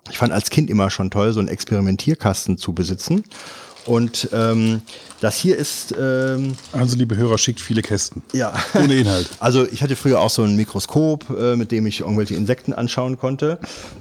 Ich 0.09 0.17
fand 0.17 0.33
als 0.33 0.49
Kind 0.49 0.69
immer 0.69 0.89
schon 0.89 1.11
toll, 1.11 1.31
so 1.31 1.39
einen 1.39 1.47
Experimentierkasten 1.47 2.57
zu 2.57 2.73
besitzen. 2.73 3.23
Und 3.85 4.29
ähm, 4.31 4.81
das 5.21 5.37
hier 5.37 5.57
ist 5.57 5.93
ähm, 5.99 6.55
Also, 6.71 6.95
liebe 6.97 7.15
Hörer, 7.17 7.37
schickt 7.37 7.59
viele 7.59 7.81
Kästen. 7.81 8.21
ja. 8.33 8.53
Ohne 8.75 8.95
Inhalt. 8.95 9.29
Also 9.39 9.65
ich 9.67 9.81
hatte 9.81 9.95
früher 9.95 10.19
auch 10.19 10.29
so 10.29 10.43
ein 10.43 10.55
Mikroskop, 10.55 11.29
äh, 11.29 11.55
mit 11.55 11.71
dem 11.71 11.85
ich 11.87 12.01
irgendwelche 12.01 12.35
Insekten 12.35 12.73
anschauen 12.73 13.17
konnte. 13.17 13.59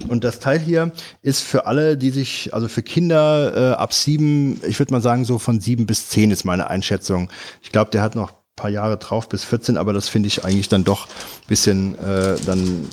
Und 0.09 0.25
das 0.25 0.39
Teil 0.39 0.59
hier 0.59 0.93
ist 1.23 1.43
für 1.43 1.67
alle, 1.67 1.97
die 1.97 2.11
sich, 2.11 2.53
also 2.53 2.69
für 2.69 2.83
Kinder 2.83 3.73
äh, 3.73 3.75
ab 3.75 3.93
sieben, 3.95 4.61
ich 4.67 4.79
würde 4.79 4.93
mal 4.93 5.01
sagen 5.03 5.25
so 5.25 5.39
von 5.39 5.61
sieben 5.61 5.87
bis 5.87 6.09
zehn 6.09 6.31
ist 6.31 6.45
meine 6.45 6.69
Einschätzung. 6.69 7.31
Ich 7.63 7.73
glaube, 7.73 7.91
der 7.91 8.03
hat 8.03 8.15
noch 8.15 8.31
ein 8.31 8.37
paar 8.57 8.71
Jahre 8.71 8.99
drauf 8.99 9.29
bis 9.29 9.45
14, 9.45 9.77
aber 9.79 9.93
das 9.93 10.09
finde 10.09 10.27
ich 10.27 10.45
eigentlich 10.45 10.69
dann 10.69 10.85
doch 10.85 11.07
ein 11.07 11.49
bisschen 11.49 11.99
äh, 11.99 12.37
dann 12.45 12.87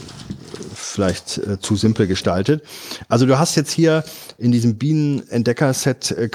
vielleicht 0.88 1.38
äh, 1.38 1.59
zu 1.59 1.75
simpel 1.75 2.07
gestaltet. 2.07 2.64
Also 3.09 3.25
du 3.25 3.38
hast 3.38 3.56
jetzt 3.56 3.72
hier 3.72 4.03
in 4.38 4.51
diesem 4.51 4.75
Bienenentdecker-Set 4.75 6.11
äh, 6.11 6.30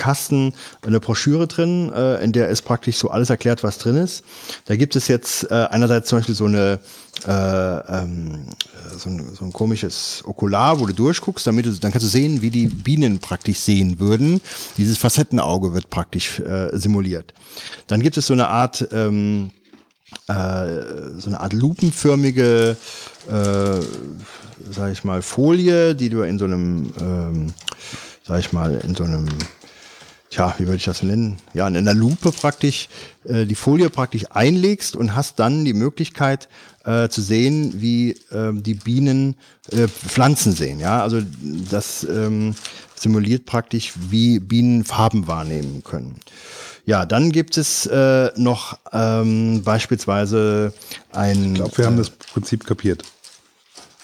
eine 0.82 1.00
Broschüre 1.00 1.46
drin, 1.46 1.92
äh, 1.94 2.22
in 2.22 2.32
der 2.32 2.48
ist 2.48 2.62
praktisch 2.62 2.96
so 2.96 3.10
alles 3.10 3.30
erklärt, 3.30 3.62
was 3.62 3.78
drin 3.78 3.96
ist. 3.96 4.24
Da 4.66 4.76
gibt 4.76 4.96
es 4.96 5.08
jetzt 5.08 5.50
äh, 5.50 5.66
einerseits 5.70 6.08
zum 6.08 6.18
Beispiel 6.18 6.34
so 6.34 6.46
eine 6.46 6.80
äh, 7.26 7.30
ähm, 7.30 8.46
äh, 8.72 8.98
so, 8.98 9.10
ein, 9.10 9.34
so 9.34 9.44
ein 9.44 9.52
komisches 9.52 10.22
Okular, 10.26 10.80
wo 10.80 10.86
du 10.86 10.92
durchguckst, 10.92 11.46
damit 11.46 11.66
du, 11.66 11.70
dann 11.72 11.92
kannst 11.92 12.06
du 12.06 12.10
sehen, 12.10 12.42
wie 12.42 12.50
die 12.50 12.66
Bienen 12.66 13.20
praktisch 13.20 13.58
sehen 13.58 14.00
würden. 14.00 14.40
Dieses 14.76 14.98
Facettenauge 14.98 15.72
wird 15.74 15.90
praktisch 15.90 16.40
äh, 16.40 16.70
simuliert. 16.72 17.32
Dann 17.86 18.00
gibt 18.00 18.16
es 18.16 18.26
so 18.26 18.32
eine 18.32 18.48
Art 18.48 18.88
ähm, 18.92 19.50
äh, 20.28 21.18
so 21.18 21.28
eine 21.28 21.40
Art 21.40 21.52
lupenförmige, 21.52 22.76
äh, 23.28 23.80
sag 24.70 24.92
ich 24.92 25.04
mal, 25.04 25.22
Folie, 25.22 25.94
die 25.94 26.08
du 26.08 26.22
in 26.22 26.38
so 26.38 26.44
einem, 26.44 26.92
ähm, 27.00 27.54
sag 28.26 28.40
ich 28.40 28.52
mal, 28.52 28.76
in 28.76 28.94
so 28.94 29.04
einem, 29.04 29.26
tja, 30.30 30.54
wie 30.58 30.66
würde 30.66 30.76
ich 30.76 30.84
das 30.84 31.02
nennen? 31.02 31.38
Ja, 31.54 31.66
in 31.68 31.76
einer 31.76 31.94
Lupe 31.94 32.32
praktisch, 32.32 32.88
äh, 33.24 33.46
die 33.46 33.54
Folie 33.54 33.90
praktisch 33.90 34.24
einlegst 34.30 34.96
und 34.96 35.14
hast 35.14 35.38
dann 35.38 35.64
die 35.64 35.74
Möglichkeit 35.74 36.48
äh, 36.84 37.08
zu 37.08 37.22
sehen, 37.22 37.80
wie 37.80 38.16
ähm, 38.32 38.62
die 38.62 38.74
Bienen 38.74 39.36
äh, 39.70 39.88
Pflanzen 39.88 40.52
sehen. 40.52 40.80
Ja, 40.80 41.02
also 41.02 41.20
das 41.70 42.04
ähm, 42.04 42.54
simuliert 42.94 43.46
praktisch, 43.46 43.92
wie 44.10 44.38
Bienen 44.38 44.84
Farben 44.84 45.26
wahrnehmen 45.26 45.82
können. 45.84 46.16
Ja, 46.84 47.06
dann 47.06 47.30
gibt 47.30 47.56
es 47.56 47.86
äh, 47.86 48.30
noch 48.36 48.78
ähm, 48.92 49.62
beispielsweise 49.62 50.72
ein. 51.12 51.52
Ich 51.52 51.54
glaube, 51.54 51.78
wir 51.78 51.86
haben 51.86 51.96
das 51.96 52.10
Prinzip 52.10 52.66
kapiert. 52.66 53.04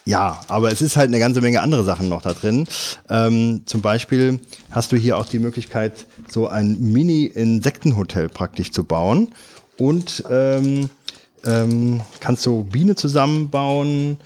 Ja, 0.04 0.40
aber 0.48 0.72
es 0.72 0.80
ist 0.80 0.96
halt 0.96 1.08
eine 1.08 1.18
ganze 1.18 1.42
Menge 1.42 1.60
andere 1.60 1.84
Sachen 1.84 2.08
noch 2.08 2.22
da 2.22 2.32
drin. 2.32 2.66
Ähm, 3.10 3.62
zum 3.66 3.82
Beispiel 3.82 4.40
hast 4.70 4.90
du 4.90 4.96
hier 4.96 5.18
auch 5.18 5.26
die 5.26 5.38
Möglichkeit, 5.38 6.06
so 6.30 6.48
ein 6.48 6.80
Mini-Insektenhotel 6.80 8.30
praktisch 8.30 8.72
zu 8.72 8.84
bauen 8.84 9.34
und 9.76 10.24
ähm, 10.30 10.88
ähm, 11.44 12.00
kannst 12.20 12.44
so 12.44 12.62
Biene 12.62 12.94
zusammenbauen 12.94 14.18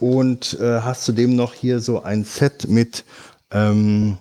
und 0.00 0.58
äh, 0.60 0.80
hast 0.80 1.04
zudem 1.04 1.34
noch 1.34 1.54
hier 1.54 1.80
so 1.80 2.02
ein 2.02 2.24
Set 2.24 2.68
mit 2.68 3.04
ähm, 3.52 4.18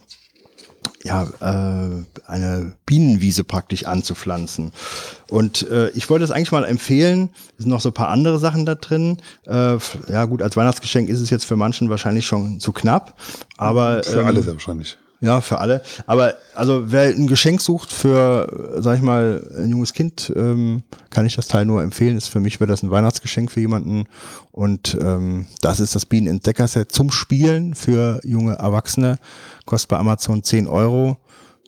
ja, 1.03 1.23
äh, 1.39 2.03
eine 2.27 2.73
Bienenwiese 2.85 3.43
praktisch 3.43 3.85
anzupflanzen. 3.85 4.71
Und 5.29 5.69
äh, 5.69 5.89
ich 5.91 6.09
wollte 6.09 6.25
es 6.25 6.31
eigentlich 6.31 6.51
mal 6.51 6.65
empfehlen. 6.65 7.29
Es 7.57 7.63
sind 7.63 7.71
noch 7.71 7.81
so 7.81 7.89
ein 7.89 7.93
paar 7.93 8.09
andere 8.09 8.39
Sachen 8.39 8.65
da 8.65 8.75
drin. 8.75 9.17
Äh, 9.45 9.77
ja 10.07 10.25
gut, 10.25 10.41
als 10.41 10.57
Weihnachtsgeschenk 10.57 11.09
ist 11.09 11.21
es 11.21 11.29
jetzt 11.29 11.45
für 11.45 11.55
manchen 11.55 11.89
wahrscheinlich 11.89 12.25
schon 12.25 12.59
zu 12.59 12.71
knapp. 12.71 13.19
Aber 13.57 14.03
Für 14.03 14.21
ähm, 14.21 14.27
alle 14.27 14.43
sehr 14.43 14.53
wahrscheinlich. 14.53 14.97
Ja, 15.21 15.39
für 15.39 15.59
alle. 15.59 15.83
Aber 16.07 16.33
also 16.55 16.91
wer 16.91 17.03
ein 17.03 17.27
Geschenk 17.27 17.61
sucht 17.61 17.93
für, 17.93 18.79
sag 18.81 18.97
ich 18.97 19.03
mal, 19.03 19.47
ein 19.55 19.69
junges 19.69 19.93
Kind, 19.93 20.33
ähm, 20.35 20.81
kann 21.11 21.27
ich 21.27 21.35
das 21.35 21.47
Teil 21.47 21.65
nur 21.65 21.83
empfehlen. 21.83 22.17
Ist 22.17 22.27
für 22.29 22.39
mich 22.39 22.59
wäre 22.59 22.67
das 22.67 22.81
ein 22.81 22.89
Weihnachtsgeschenk 22.89 23.51
für 23.51 23.59
jemanden. 23.59 24.05
Und 24.51 24.97
ähm, 24.99 25.45
das 25.61 25.79
ist 25.79 25.93
das 25.93 26.07
Bienenentdecker-Set 26.07 26.91
zum 26.91 27.11
Spielen 27.11 27.75
für 27.75 28.19
junge 28.23 28.55
Erwachsene. 28.55 29.19
Kostet 29.65 29.89
bei 29.89 29.97
Amazon 29.97 30.43
10 30.43 30.65
Euro. 30.65 31.17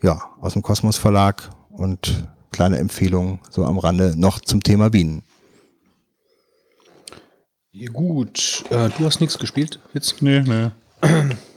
Ja, 0.01 0.19
aus 0.41 0.53
dem 0.53 0.63
Kosmos 0.63 0.97
Verlag 0.97 1.49
und 1.69 2.27
kleine 2.51 2.79
Empfehlung 2.79 3.39
so 3.51 3.65
am 3.65 3.77
Rande 3.77 4.15
noch 4.17 4.41
zum 4.41 4.63
Thema 4.63 4.89
Bienen. 4.89 5.21
Gut, 7.93 8.63
äh, 8.71 8.89
du 8.97 9.05
hast 9.05 9.21
nichts 9.21 9.37
gespielt 9.37 9.79
jetzt. 9.93 10.21
Nee, 10.23 10.41
nee. 10.41 10.71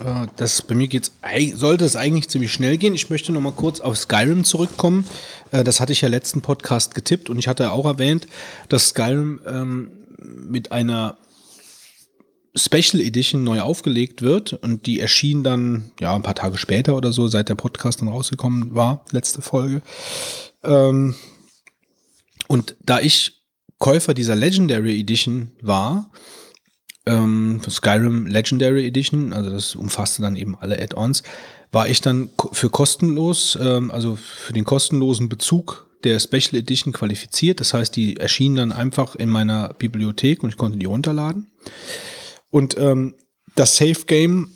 Äh, 0.00 0.26
das 0.36 0.62
bei 0.62 0.74
mir 0.74 0.88
geht's, 0.88 1.12
sollte 1.54 1.84
es 1.84 1.96
eigentlich 1.96 2.28
ziemlich 2.28 2.52
schnell 2.52 2.78
gehen. 2.78 2.94
Ich 2.94 3.10
möchte 3.10 3.32
noch 3.32 3.40
mal 3.40 3.52
kurz 3.52 3.80
auf 3.80 3.96
Skyrim 3.96 4.44
zurückkommen. 4.44 5.06
Äh, 5.50 5.64
das 5.64 5.80
hatte 5.80 5.92
ich 5.92 6.00
ja 6.00 6.08
letzten 6.08 6.42
Podcast 6.42 6.94
getippt 6.94 7.30
und 7.30 7.38
ich 7.38 7.48
hatte 7.48 7.72
auch 7.72 7.86
erwähnt, 7.86 8.26
dass 8.68 8.88
Skyrim 8.88 9.40
ähm, 9.46 9.90
mit 10.18 10.72
einer 10.72 11.18
Special 12.56 13.00
Edition 13.00 13.42
neu 13.42 13.60
aufgelegt 13.60 14.22
wird 14.22 14.52
und 14.52 14.86
die 14.86 15.00
erschien 15.00 15.42
dann 15.42 15.90
ja 15.98 16.14
ein 16.14 16.22
paar 16.22 16.36
Tage 16.36 16.56
später 16.56 16.96
oder 16.96 17.12
so, 17.12 17.26
seit 17.26 17.48
der 17.48 17.56
Podcast 17.56 18.00
dann 18.00 18.08
rausgekommen 18.08 18.74
war, 18.74 19.04
letzte 19.10 19.42
Folge. 19.42 19.82
Ähm, 20.62 21.16
und 22.46 22.76
da 22.80 23.00
ich 23.00 23.42
Käufer 23.78 24.14
dieser 24.14 24.36
Legendary 24.36 25.00
Edition 25.00 25.50
war, 25.60 26.10
ähm, 27.06 27.60
Skyrim 27.68 28.26
Legendary 28.26 28.86
Edition, 28.86 29.32
also 29.32 29.50
das 29.50 29.74
umfasste 29.74 30.22
dann 30.22 30.36
eben 30.36 30.56
alle 30.58 30.80
Add-ons, 30.80 31.22
war 31.72 31.88
ich 31.88 32.00
dann 32.00 32.30
für 32.52 32.70
kostenlos, 32.70 33.58
ähm, 33.60 33.90
also 33.90 34.16
für 34.16 34.52
den 34.52 34.64
kostenlosen 34.64 35.28
Bezug 35.28 35.86
der 36.04 36.20
Special 36.20 36.54
Edition 36.54 36.92
qualifiziert. 36.92 37.60
Das 37.60 37.74
heißt, 37.74 37.94
die 37.96 38.16
erschienen 38.16 38.56
dann 38.56 38.72
einfach 38.72 39.16
in 39.16 39.28
meiner 39.28 39.74
Bibliothek 39.74 40.42
und 40.42 40.50
ich 40.50 40.56
konnte 40.56 40.78
die 40.78 40.86
runterladen. 40.86 41.50
Und 42.50 42.78
ähm, 42.78 43.14
das 43.56 43.76
Safe 43.76 44.04
Game 44.06 44.50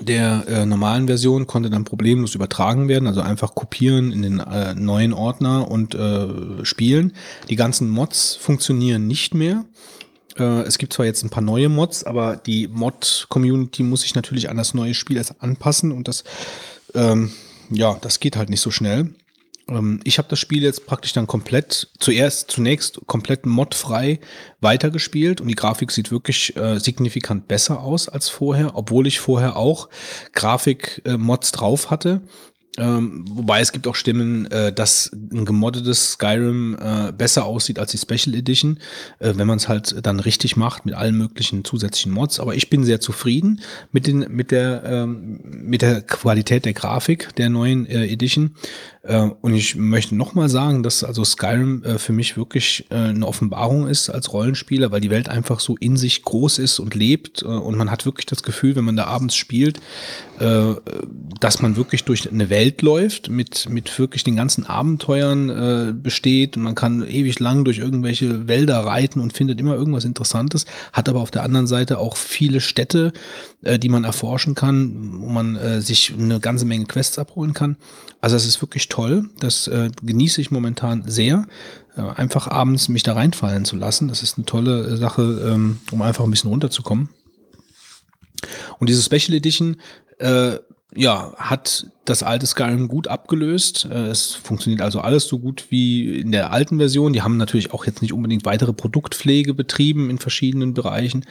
der 0.00 0.44
äh, 0.48 0.66
normalen 0.66 1.06
Version 1.06 1.46
konnte 1.46 1.68
dann 1.68 1.84
problemlos 1.84 2.34
übertragen 2.34 2.88
werden, 2.88 3.06
also 3.06 3.20
einfach 3.20 3.54
kopieren 3.54 4.12
in 4.12 4.22
den 4.22 4.40
äh, 4.40 4.74
neuen 4.74 5.12
Ordner 5.12 5.70
und 5.70 5.94
äh, 5.94 6.64
spielen. 6.64 7.12
Die 7.48 7.56
ganzen 7.56 7.90
Mods 7.90 8.36
funktionieren 8.36 9.06
nicht 9.06 9.34
mehr. 9.34 9.64
Äh, 10.38 10.62
es 10.62 10.78
gibt 10.78 10.92
zwar 10.92 11.06
jetzt 11.06 11.22
ein 11.22 11.30
paar 11.30 11.42
neue 11.42 11.68
Mods, 11.68 12.04
aber 12.04 12.36
die 12.36 12.68
Mod-Community 12.68 13.82
muss 13.82 14.02
sich 14.02 14.14
natürlich 14.14 14.50
an 14.50 14.56
das 14.56 14.74
neue 14.74 14.94
Spiel 14.94 15.16
erst 15.16 15.42
anpassen 15.42 15.92
und 15.92 16.08
das, 16.08 16.24
ähm, 16.94 17.32
ja, 17.70 17.98
das 18.00 18.20
geht 18.20 18.36
halt 18.36 18.50
nicht 18.50 18.60
so 18.60 18.70
schnell. 18.70 19.10
Ähm, 19.70 20.00
ich 20.04 20.18
habe 20.18 20.28
das 20.28 20.38
Spiel 20.38 20.62
jetzt 20.62 20.86
praktisch 20.86 21.12
dann 21.12 21.26
komplett, 21.26 21.88
zuerst, 21.98 22.50
zunächst 22.50 23.00
komplett 23.06 23.46
modfrei 23.46 24.20
weitergespielt 24.60 25.40
und 25.40 25.48
die 25.48 25.54
Grafik 25.54 25.90
sieht 25.90 26.10
wirklich 26.10 26.56
äh, 26.56 26.78
signifikant 26.78 27.48
besser 27.48 27.80
aus 27.80 28.08
als 28.08 28.28
vorher, 28.28 28.76
obwohl 28.76 29.06
ich 29.06 29.20
vorher 29.20 29.56
auch 29.56 29.88
Grafik-Mods 30.32 31.50
äh, 31.50 31.56
drauf 31.56 31.90
hatte. 31.90 32.22
Ähm, 32.78 33.24
wobei 33.28 33.60
es 33.60 33.72
gibt 33.72 33.88
auch 33.88 33.96
Stimmen, 33.96 34.46
äh, 34.50 34.72
dass 34.72 35.10
ein 35.12 35.44
gemoddetes 35.44 36.12
Skyrim 36.12 36.78
äh, 36.80 37.12
besser 37.12 37.44
aussieht 37.44 37.80
als 37.80 37.90
die 37.90 37.98
Special 37.98 38.34
Edition, 38.36 38.78
äh, 39.18 39.32
wenn 39.34 39.48
man 39.48 39.56
es 39.56 39.68
halt 39.68 40.06
dann 40.06 40.20
richtig 40.20 40.56
macht 40.56 40.86
mit 40.86 40.94
allen 40.94 41.18
möglichen 41.18 41.64
zusätzlichen 41.64 42.12
Mods. 42.12 42.38
Aber 42.38 42.54
ich 42.54 42.70
bin 42.70 42.84
sehr 42.84 43.00
zufrieden 43.00 43.60
mit, 43.90 44.06
den, 44.06 44.20
mit, 44.30 44.52
der, 44.52 44.84
ähm, 44.84 45.40
mit 45.44 45.82
der 45.82 46.00
Qualität 46.02 46.64
der 46.64 46.72
Grafik 46.72 47.34
der 47.36 47.50
neuen 47.50 47.86
äh, 47.86 48.06
Edition. 48.06 48.54
Äh, 49.02 49.30
und 49.40 49.54
ich 49.54 49.76
möchte 49.76 50.14
nochmal 50.14 50.48
sagen, 50.48 50.82
dass 50.82 51.04
also 51.04 51.24
Skyrim 51.24 51.82
äh, 51.84 51.98
für 51.98 52.12
mich 52.12 52.36
wirklich 52.36 52.86
äh, 52.90 52.96
eine 52.96 53.26
Offenbarung 53.26 53.88
ist 53.88 54.10
als 54.10 54.32
Rollenspieler, 54.32 54.90
weil 54.90 55.00
die 55.00 55.10
Welt 55.10 55.28
einfach 55.28 55.60
so 55.60 55.76
in 55.76 55.96
sich 55.96 56.22
groß 56.22 56.58
ist 56.58 56.78
und 56.78 56.94
lebt. 56.94 57.42
Und 57.42 57.76
man 57.76 57.90
hat 57.90 58.04
wirklich 58.04 58.26
das 58.26 58.42
Gefühl, 58.42 58.76
wenn 58.76 58.84
man 58.84 58.96
da 58.96 59.04
abends 59.04 59.36
spielt, 59.36 59.80
dass 60.38 61.60
man 61.60 61.76
wirklich 61.76 62.04
durch 62.04 62.30
eine 62.30 62.48
Welt 62.48 62.80
läuft, 62.80 63.28
mit, 63.28 63.68
mit 63.68 63.98
wirklich 63.98 64.24
den 64.24 64.36
ganzen 64.36 64.64
Abenteuern 64.64 66.00
besteht. 66.02 66.56
Und 66.56 66.62
man 66.62 66.74
kann 66.74 67.06
ewig 67.06 67.38
lang 67.40 67.64
durch 67.64 67.78
irgendwelche 67.78 68.48
Wälder 68.48 68.78
reiten 68.78 69.20
und 69.20 69.34
findet 69.34 69.60
immer 69.60 69.74
irgendwas 69.74 70.06
Interessantes, 70.06 70.64
hat 70.92 71.08
aber 71.10 71.20
auf 71.20 71.30
der 71.30 71.42
anderen 71.42 71.66
Seite 71.66 71.98
auch 71.98 72.16
viele 72.16 72.60
Städte, 72.60 73.12
die 73.62 73.88
man 73.90 74.04
erforschen 74.04 74.54
kann, 74.54 75.20
wo 75.20 75.28
man 75.28 75.82
sich 75.82 76.14
eine 76.18 76.40
ganze 76.40 76.64
Menge 76.64 76.86
Quests 76.86 77.18
abholen 77.18 77.52
kann. 77.52 77.76
Also 78.22 78.36
es 78.36 78.46
ist 78.46 78.62
wirklich 78.62 78.88
toll. 78.90 79.30
Das 79.38 79.66
äh, 79.68 79.90
genieße 80.02 80.40
ich 80.40 80.50
momentan 80.50 81.04
sehr. 81.06 81.46
Äh, 81.96 82.02
einfach 82.02 82.48
abends 82.48 82.88
mich 82.88 83.02
da 83.02 83.14
reinfallen 83.14 83.64
zu 83.64 83.76
lassen. 83.76 84.08
Das 84.08 84.22
ist 84.22 84.36
eine 84.36 84.44
tolle 84.44 84.96
Sache, 84.96 85.22
ähm, 85.52 85.78
um 85.90 86.02
einfach 86.02 86.24
ein 86.24 86.30
bisschen 86.30 86.50
runterzukommen. 86.50 87.08
Und 88.78 88.88
diese 88.88 89.02
Special 89.02 89.36
Edition 89.36 89.76
äh, 90.18 90.58
ja, 90.94 91.32
hat 91.36 91.86
das 92.04 92.22
alte 92.22 92.46
Skyrim 92.46 92.88
gut 92.88 93.08
abgelöst. 93.08 93.86
Äh, 93.90 94.08
es 94.08 94.32
funktioniert 94.32 94.82
also 94.82 95.00
alles 95.00 95.26
so 95.26 95.38
gut 95.38 95.66
wie 95.70 96.20
in 96.20 96.32
der 96.32 96.52
alten 96.52 96.78
Version. 96.78 97.12
Die 97.12 97.22
haben 97.22 97.36
natürlich 97.36 97.72
auch 97.72 97.86
jetzt 97.86 98.02
nicht 98.02 98.12
unbedingt 98.12 98.44
weitere 98.44 98.72
Produktpflege 98.72 99.54
betrieben 99.54 100.10
in 100.10 100.18
verschiedenen 100.18 100.74
Bereichen. 100.74 101.24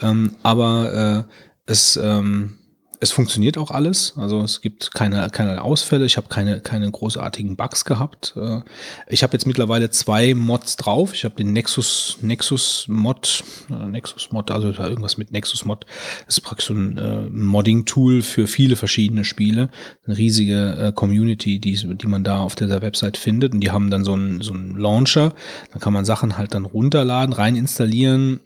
Ähm, 0.00 0.36
aber 0.42 1.26
äh, 1.28 1.32
es 1.66 1.96
ähm, 1.96 2.58
es 3.02 3.10
funktioniert 3.10 3.58
auch 3.58 3.72
alles. 3.72 4.14
Also 4.16 4.42
es 4.42 4.60
gibt 4.60 4.94
keine, 4.94 5.28
keine 5.28 5.62
Ausfälle. 5.62 6.06
Ich 6.06 6.16
habe 6.16 6.28
keine, 6.28 6.60
keine 6.60 6.88
großartigen 6.88 7.56
Bugs 7.56 7.84
gehabt. 7.84 8.32
Äh, 8.36 8.60
ich 9.08 9.24
habe 9.24 9.32
jetzt 9.32 9.44
mittlerweile 9.44 9.90
zwei 9.90 10.34
Mods 10.34 10.76
drauf. 10.76 11.12
Ich 11.12 11.24
habe 11.24 11.34
den 11.34 11.52
Nexus, 11.52 12.18
Nexus 12.20 12.86
Mod, 12.86 13.42
äh, 13.70 13.86
Nexus 13.86 14.30
Mod, 14.30 14.52
also 14.52 14.68
irgendwas 14.68 15.18
mit 15.18 15.32
Nexus 15.32 15.64
Mod. 15.64 15.84
Das 16.26 16.38
ist 16.38 16.42
praktisch 16.42 16.68
so 16.68 16.74
ein 16.74 16.96
äh, 16.96 17.28
Modding-Tool 17.28 18.22
für 18.22 18.46
viele 18.46 18.76
verschiedene 18.76 19.24
Spiele. 19.24 19.70
Eine 20.06 20.16
riesige 20.16 20.76
äh, 20.78 20.92
Community, 20.92 21.58
die, 21.58 21.74
die 21.74 22.06
man 22.06 22.22
da 22.22 22.38
auf 22.38 22.54
dieser 22.54 22.82
Website 22.82 23.16
findet. 23.16 23.52
Und 23.52 23.62
die 23.62 23.72
haben 23.72 23.90
dann 23.90 24.04
so 24.04 24.12
einen, 24.12 24.42
so 24.42 24.52
einen 24.52 24.76
Launcher. 24.76 25.34
Da 25.72 25.80
kann 25.80 25.92
man 25.92 26.04
Sachen 26.04 26.38
halt 26.38 26.54
dann 26.54 26.66
runterladen, 26.66 27.32
rein 27.32 27.56
installieren 27.56 28.38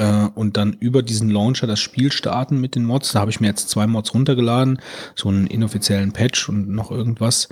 äh, 0.00 0.28
und 0.34 0.56
dann 0.56 0.72
über 0.72 1.02
diesen 1.02 1.30
Launcher 1.30 1.66
das 1.66 1.78
Spiel 1.78 2.10
starten 2.10 2.58
mit 2.58 2.74
den 2.74 2.84
Mods. 2.84 3.12
Da 3.12 3.20
habe 3.20 3.30
ich 3.30 3.40
mir 3.40 3.48
jetzt 3.48 3.68
zwei 3.68 3.86
Mods 3.86 4.14
runtergeladen, 4.14 4.80
so 5.14 5.28
einen 5.28 5.46
inoffiziellen 5.46 6.12
Patch 6.12 6.48
und 6.48 6.70
noch 6.70 6.90
irgendwas. 6.90 7.48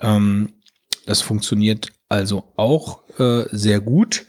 Ähm, 0.00 0.54
das 1.04 1.20
funktioniert 1.20 1.92
also 2.08 2.44
auch 2.56 3.00
äh, 3.18 3.44
sehr 3.52 3.80
gut. 3.80 4.26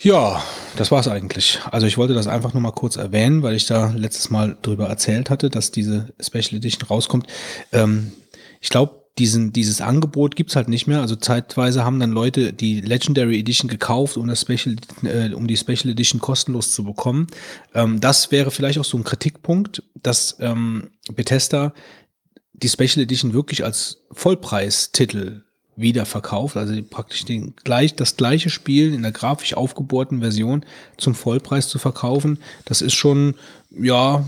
Ja, 0.00 0.42
das 0.76 0.90
war's 0.90 1.06
eigentlich. 1.06 1.60
Also 1.70 1.86
ich 1.86 1.96
wollte 1.96 2.14
das 2.14 2.26
einfach 2.26 2.52
nur 2.52 2.62
mal 2.62 2.72
kurz 2.72 2.96
erwähnen, 2.96 3.44
weil 3.44 3.54
ich 3.54 3.66
da 3.66 3.92
letztes 3.94 4.30
Mal 4.30 4.58
drüber 4.60 4.88
erzählt 4.88 5.30
hatte, 5.30 5.50
dass 5.50 5.70
diese 5.70 6.12
Special 6.20 6.56
Edition 6.56 6.88
rauskommt. 6.88 7.28
Ähm, 7.70 8.12
ich 8.60 8.70
glaube, 8.70 9.01
diesen, 9.18 9.52
dieses 9.52 9.80
Angebot 9.80 10.36
gibt's 10.36 10.56
halt 10.56 10.68
nicht 10.68 10.86
mehr. 10.86 11.00
Also 11.00 11.16
zeitweise 11.16 11.84
haben 11.84 12.00
dann 12.00 12.12
Leute 12.12 12.52
die 12.52 12.80
Legendary 12.80 13.38
Edition 13.38 13.68
gekauft, 13.68 14.16
um 14.16 14.26
das 14.26 14.40
Special, 14.40 14.76
äh, 15.02 15.34
um 15.34 15.46
die 15.46 15.56
Special 15.56 15.90
Edition 15.90 16.20
kostenlos 16.20 16.72
zu 16.72 16.84
bekommen. 16.84 17.26
Ähm, 17.74 18.00
das 18.00 18.30
wäre 18.30 18.50
vielleicht 18.50 18.78
auch 18.78 18.84
so 18.84 18.96
ein 18.96 19.04
Kritikpunkt, 19.04 19.82
dass 20.02 20.36
ähm, 20.40 20.90
Bethesda 21.14 21.74
die 22.54 22.68
Special 22.68 23.02
Edition 23.02 23.34
wirklich 23.34 23.64
als 23.64 23.98
Vollpreistitel 24.12 25.42
wieder 25.74 26.06
verkauft, 26.06 26.56
also 26.56 26.74
praktisch 26.82 27.24
den, 27.24 27.54
gleich, 27.64 27.94
das 27.94 28.16
gleiche 28.16 28.50
Spiel 28.50 28.92
in 28.92 29.02
der 29.02 29.12
grafisch 29.12 29.54
aufgebohrten 29.54 30.20
Version 30.20 30.64
zum 30.98 31.14
Vollpreis 31.14 31.68
zu 31.68 31.78
verkaufen, 31.78 32.38
das 32.66 32.82
ist 32.82 32.94
schon, 32.94 33.34
ja, 33.70 34.24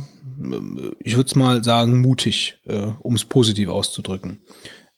ich 1.01 1.17
würde 1.17 1.29
es 1.29 1.35
mal 1.35 1.63
sagen, 1.63 2.01
mutig, 2.01 2.57
äh, 2.67 2.89
um 3.01 3.15
es 3.15 3.25
positiv 3.25 3.69
auszudrücken. 3.69 4.41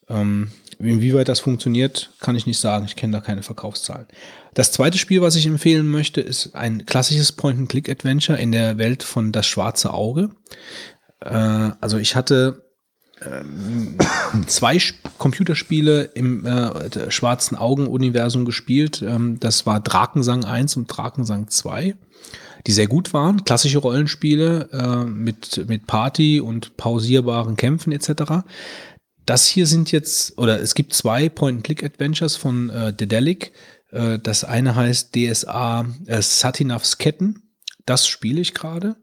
Ähm, 0.08 0.50
inwieweit 0.78 1.28
das 1.28 1.40
funktioniert, 1.40 2.12
kann 2.20 2.36
ich 2.36 2.46
nicht 2.46 2.58
sagen. 2.58 2.84
Ich 2.86 2.96
kenne 2.96 3.12
da 3.12 3.20
keine 3.20 3.42
Verkaufszahlen. 3.42 4.06
Das 4.54 4.72
zweite 4.72 4.98
Spiel, 4.98 5.20
was 5.20 5.36
ich 5.36 5.46
empfehlen 5.46 5.88
möchte, 5.88 6.20
ist 6.20 6.54
ein 6.54 6.86
klassisches 6.86 7.32
Point-and-Click-Adventure 7.32 8.38
in 8.38 8.52
der 8.52 8.78
Welt 8.78 9.02
von 9.02 9.32
Das 9.32 9.46
Schwarze 9.46 9.92
Auge. 9.92 10.30
Äh, 11.20 11.70
also 11.80 11.98
ich 11.98 12.14
hatte 12.14 12.62
ähm, 13.24 13.96
zwei 14.46 14.78
Computerspiele 15.18 16.04
im 16.14 16.44
äh, 16.46 17.10
Schwarzen 17.10 17.56
Augen-Universum 17.56 18.44
gespielt. 18.44 19.02
Ähm, 19.02 19.40
das 19.40 19.66
war 19.66 19.80
Drakensang 19.80 20.44
1 20.44 20.76
und 20.76 20.86
Drakensang 20.86 21.48
2 21.48 21.94
die 22.66 22.72
sehr 22.72 22.88
gut 22.88 23.12
waren. 23.12 23.44
Klassische 23.44 23.78
Rollenspiele 23.78 24.68
äh, 24.72 25.04
mit, 25.04 25.68
mit 25.68 25.86
Party 25.86 26.40
und 26.40 26.76
pausierbaren 26.76 27.56
Kämpfen 27.56 27.92
etc. 27.92 28.44
Das 29.26 29.46
hier 29.46 29.66
sind 29.66 29.90
jetzt, 29.90 30.38
oder 30.38 30.60
es 30.60 30.74
gibt 30.74 30.94
zwei 30.94 31.28
Point-and-Click-Adventures 31.28 32.36
von 32.36 32.70
äh, 32.70 32.92
Dedelic. 32.92 33.52
Äh, 33.90 34.20
das 34.20 34.44
eine 34.44 34.76
heißt 34.76 35.14
DSA 35.14 35.86
äh, 36.06 36.22
Satinavs 36.22 36.98
Ketten. 36.98 37.42
Das 37.84 38.06
spiele 38.06 38.40
ich 38.40 38.54
gerade 38.54 38.96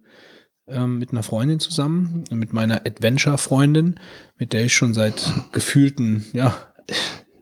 äh, 0.65 0.87
mit 0.87 1.11
einer 1.11 1.23
Freundin 1.23 1.59
zusammen, 1.59 2.23
mit 2.31 2.53
meiner 2.53 2.85
Adventure-Freundin, 2.85 3.99
mit 4.37 4.53
der 4.53 4.63
ich 4.65 4.73
schon 4.73 4.93
seit 4.93 5.29
gefühlten, 5.51 6.25
ja, 6.31 6.55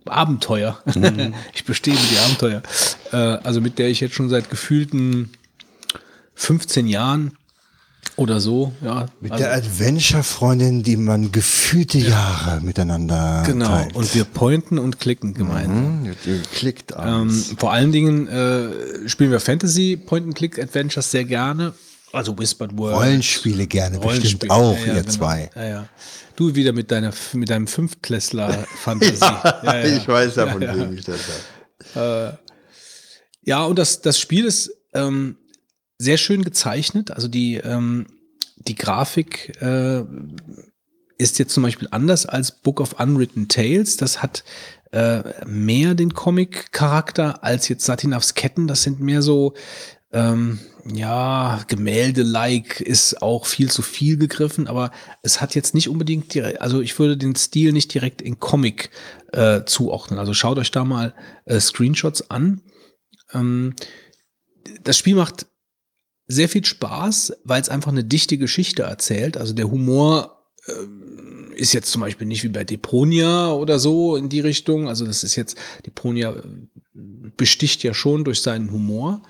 Abenteuer. 0.06 0.82
Mhm. 0.96 1.36
ich 1.54 1.64
bestehe 1.66 1.94
mit 1.94 2.12
die 2.12 2.18
Abenteuer. 2.18 2.64
Äh, 3.12 3.16
also 3.16 3.62
mit 3.62 3.78
der 3.78 3.90
ich 3.90 4.00
jetzt 4.00 4.16
schon 4.16 4.30
seit 4.30 4.50
gefühlten 4.50 5.30
15 6.34 6.88
Jahren 6.88 7.38
oder 8.18 8.40
so, 8.40 8.74
ja. 8.84 9.08
Mit 9.20 9.32
also, 9.32 9.44
der 9.44 9.54
Adventure-Freundin, 9.54 10.84
die 10.84 10.98
man 10.98 11.32
gefühlte 11.32 11.98
ja. 11.98 12.10
Jahre 12.10 12.62
miteinander 12.62 13.44
Genau, 13.46 13.68
teilt. 13.68 13.96
und 13.96 14.14
wir 14.14 14.26
pointen 14.26 14.80
und 14.80 15.00
klicken 15.00 15.34
gemeinsam. 15.34 16.02
Mhm, 16.02 16.16
ihr 16.26 16.42
klickt 16.54 16.94
ähm, 16.98 17.32
Vor 17.58 17.72
allen 17.72 17.92
Dingen 17.92 18.28
äh, 18.28 19.08
spielen 19.08 19.32
wir 19.32 19.40
Fantasy 19.40 19.98
Point-and-Click-Adventures 19.98 21.10
sehr 21.10 21.24
gerne. 21.24 21.74
Also 22.14 22.38
Whispered 22.38 22.78
World. 22.78 22.98
Rollenspiele 22.98 23.68
gerne, 23.68 23.98
Rollenspiele. 23.98 24.38
bestimmt 24.40 24.52
auch, 24.52 24.78
ja, 24.80 24.88
ja, 24.88 24.94
ihr 24.96 25.02
genau. 25.02 25.14
zwei. 25.14 25.50
Ja, 25.56 25.64
ja. 25.64 25.90
Du 26.36 26.56
wieder 26.56 26.74
mit 26.74 26.92
deiner 26.92 27.14
mit 27.34 27.50
deinem 27.50 27.68
Fünftklässler-Fantasie. 27.68 29.22
ja, 29.64 29.84
ich 29.84 30.08
weiß 30.08 30.36
ja, 30.36 30.48
von 30.48 30.62
wem 30.62 30.94
ich 30.94 31.06
das 31.06 31.20
habe. 31.96 32.38
Äh, 32.38 33.50
ja, 33.50 33.64
und 33.64 33.80
das, 33.80 34.02
das 34.02 34.20
Spiel 34.20 34.46
ist 34.46 34.72
ähm, 34.94 35.38
sehr 36.02 36.18
schön 36.18 36.44
gezeichnet. 36.44 37.12
Also 37.12 37.28
die, 37.28 37.58
ähm, 37.58 38.08
die 38.58 38.76
Grafik 38.76 39.62
äh, 39.62 40.04
ist 41.18 41.38
jetzt 41.38 41.54
zum 41.54 41.64
Beispiel 41.64 41.88
anders 41.92 42.26
als 42.26 42.52
Book 42.52 42.82
of 42.82 43.00
Unwritten 43.00 43.48
Tales. 43.48 43.98
Das 43.98 44.24
hat 44.24 44.44
äh, 44.92 45.46
mehr 45.46 45.94
den 45.94 46.14
Comic-Charakter 46.14 47.44
als 47.44 47.70
jetzt 47.70 47.86
Satinavs 47.86 48.34
Ketten. 48.34 48.68
Das 48.68 48.82
sind 48.82 49.00
mehr 49.00 49.22
so, 49.22 49.54
ähm, 50.12 50.60
ja, 50.92 51.64
Gemälde-like 51.68 52.82
ist 52.82 53.22
auch 53.22 53.46
viel 53.46 53.70
zu 53.70 53.84
viel 53.84 54.18
gegriffen, 54.18 54.68
aber 54.68 54.92
es 55.22 55.40
hat 55.40 55.54
jetzt 55.54 55.76
nicht 55.76 55.88
unbedingt, 55.88 56.34
direkt, 56.34 56.62
also 56.62 56.82
ich 56.82 56.98
würde 56.98 57.16
den 57.16 57.36
Stil 57.36 57.72
nicht 57.72 57.94
direkt 57.94 58.24
in 58.24 58.40
Comic 58.40 58.90
äh, 59.32 59.62
zuordnen. 59.66 60.20
Also 60.20 60.34
schaut 60.34 60.58
euch 60.58 60.72
da 60.72 60.84
mal 60.84 61.14
äh, 61.46 61.60
Screenshots 61.60 62.32
an. 62.32 62.62
Ähm, 63.34 63.76
das 64.84 64.98
Spiel 64.98 65.16
macht 65.16 65.46
sehr 66.32 66.50
viel 66.50 66.66
Spaß, 66.66 67.34
weil 67.44 67.62
es 67.62 67.70
einfach 67.70 67.92
eine 67.92 68.04
dichte 68.04 68.38
Geschichte 68.38 68.84
erzählt. 68.84 69.38
Also 69.38 69.54
der 69.54 69.70
Humor 69.70 70.44
ähm, 70.68 71.52
ist 71.56 71.74
jetzt 71.74 71.92
zum 71.92 72.02
Beispiel 72.02 72.28
nicht 72.28 72.44
wie 72.44 72.50
bei 72.50 72.64
Deponia 72.64 73.52
oder 73.52 73.80
so 73.80 74.16
in 74.16 74.30
die 74.30 74.40
Richtung. 74.40 74.88
Also 74.88 75.06
das 75.06 75.24
ist 75.24 75.36
jetzt, 75.36 75.58
Deponia 75.86 76.32
äh, 76.32 76.42
besticht 77.38 77.84
ja 77.84 77.94
schon 77.94 78.24
durch 78.24 78.42
seinen 78.42 78.72
Humor. 78.72 79.24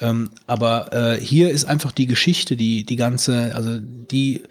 Ähm, 0.00 0.30
aber 0.46 0.92
äh, 0.92 1.20
hier 1.20 1.50
ist 1.50 1.64
einfach 1.64 1.92
die 1.92 2.06
Geschichte, 2.06 2.56
die, 2.56 2.84
die 2.84 2.96
ganze, 2.96 3.54
also 3.54 3.78
die, 3.80 4.44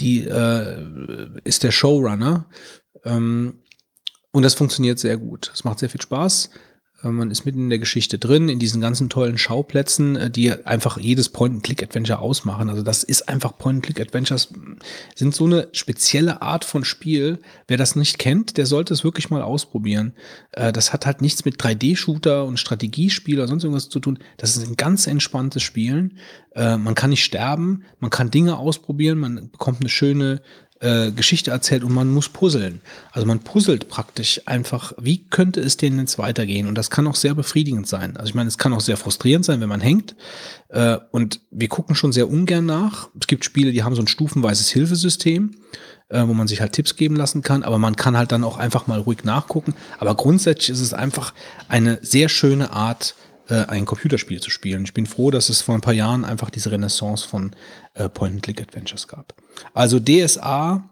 die 0.00 0.24
äh, 0.24 1.28
ist 1.44 1.62
der 1.62 1.70
Showrunner. 1.70 2.46
Ähm, 3.04 3.60
und 4.32 4.42
das 4.42 4.54
funktioniert 4.54 4.98
sehr 4.98 5.16
gut. 5.16 5.50
Es 5.54 5.64
macht 5.64 5.78
sehr 5.78 5.88
viel 5.88 6.02
Spaß. 6.02 6.50
Äh, 7.02 7.08
Man 7.08 7.30
ist 7.30 7.44
mitten 7.44 7.60
in 7.60 7.70
der 7.70 7.78
Geschichte 7.78 8.18
drin, 8.18 8.48
in 8.48 8.58
diesen 8.58 8.80
ganzen 8.80 9.08
tollen 9.08 9.38
Schauplätzen, 9.38 10.16
äh, 10.16 10.30
die 10.30 10.52
einfach 10.66 10.98
jedes 10.98 11.28
Point-and-Click-Adventure 11.28 12.18
ausmachen. 12.18 12.68
Also 12.68 12.82
das 12.82 13.02
ist 13.02 13.28
einfach 13.28 13.56
Point-and-Click-Adventures 13.58 14.52
sind 15.14 15.34
so 15.34 15.46
eine 15.46 15.68
spezielle 15.72 16.42
Art 16.42 16.64
von 16.64 16.84
Spiel. 16.84 17.38
Wer 17.66 17.76
das 17.76 17.96
nicht 17.96 18.18
kennt, 18.18 18.56
der 18.56 18.66
sollte 18.66 18.94
es 18.94 19.04
wirklich 19.04 19.30
mal 19.30 19.42
ausprobieren. 19.42 20.14
Äh, 20.52 20.72
Das 20.72 20.92
hat 20.92 21.06
halt 21.06 21.20
nichts 21.22 21.44
mit 21.44 21.60
3D-Shooter 21.60 22.44
und 22.44 22.58
Strategiespiel 22.58 23.38
oder 23.38 23.48
sonst 23.48 23.64
irgendwas 23.64 23.88
zu 23.88 24.00
tun. 24.00 24.18
Das 24.36 24.56
ist 24.56 24.66
ein 24.66 24.76
ganz 24.76 25.06
entspanntes 25.06 25.62
Spielen. 25.62 26.18
Äh, 26.54 26.76
Man 26.76 26.94
kann 26.94 27.10
nicht 27.10 27.24
sterben, 27.24 27.84
man 28.00 28.10
kann 28.10 28.30
Dinge 28.30 28.58
ausprobieren, 28.58 29.18
man 29.18 29.50
bekommt 29.50 29.80
eine 29.80 29.88
schöne 29.88 30.40
äh, 30.80 31.10
Geschichte 31.10 31.50
erzählt 31.50 31.82
und 31.82 31.92
man 31.92 32.08
muss 32.08 32.28
puzzeln. 32.28 32.80
Also 33.12 33.26
man 33.26 33.40
puzzelt 33.40 33.88
praktisch 33.88 34.40
einfach, 34.46 34.92
wie 34.98 35.24
könnte 35.24 35.60
es 35.60 35.76
denn 35.76 35.98
jetzt 35.98 36.18
weitergehen? 36.18 36.68
Und 36.68 36.76
das 36.76 36.90
kann 36.90 37.06
auch 37.06 37.16
sehr 37.16 37.34
befriedigend 37.34 37.88
sein. 37.88 38.16
Also 38.16 38.28
ich 38.28 38.34
meine, 38.34 38.48
es 38.48 38.58
kann 38.58 38.72
auch 38.72 38.80
sehr 38.80 38.96
frustrierend 38.96 39.44
sein, 39.44 39.60
wenn 39.60 39.68
man 39.68 39.80
hängt. 39.80 40.14
Äh, 40.68 40.98
und 41.10 41.40
wir 41.50 41.68
gucken 41.68 41.94
schon 41.94 42.12
sehr 42.12 42.28
ungern 42.28 42.66
nach. 42.66 43.08
Es 43.20 43.26
gibt 43.26 43.44
Spiele, 43.44 43.72
die 43.72 43.82
haben 43.82 43.94
so 43.94 44.02
ein 44.02 44.08
stufenweises 44.08 44.68
Hilfesystem, 44.68 45.56
äh, 46.08 46.26
wo 46.26 46.34
man 46.34 46.48
sich 46.48 46.60
halt 46.60 46.72
Tipps 46.72 46.96
geben 46.96 47.16
lassen 47.16 47.42
kann, 47.42 47.62
aber 47.62 47.78
man 47.78 47.96
kann 47.96 48.16
halt 48.16 48.32
dann 48.32 48.44
auch 48.44 48.56
einfach 48.56 48.86
mal 48.86 49.00
ruhig 49.00 49.24
nachgucken. 49.24 49.74
Aber 49.98 50.14
grundsätzlich 50.14 50.70
ist 50.70 50.80
es 50.80 50.94
einfach 50.94 51.34
eine 51.68 51.98
sehr 52.02 52.28
schöne 52.28 52.70
Art, 52.72 53.14
äh, 53.48 53.64
ein 53.66 53.84
Computerspiel 53.84 54.40
zu 54.40 54.50
spielen. 54.50 54.84
Ich 54.84 54.94
bin 54.94 55.06
froh, 55.06 55.30
dass 55.30 55.48
es 55.48 55.60
vor 55.62 55.74
ein 55.74 55.80
paar 55.80 55.94
Jahren 55.94 56.24
einfach 56.24 56.50
diese 56.50 56.70
Renaissance 56.70 57.26
von 57.26 57.54
äh, 57.94 58.08
Point-and-Click-Adventures 58.08 59.08
gab. 59.08 59.34
Also 59.74 59.98
DSA, 60.00 60.88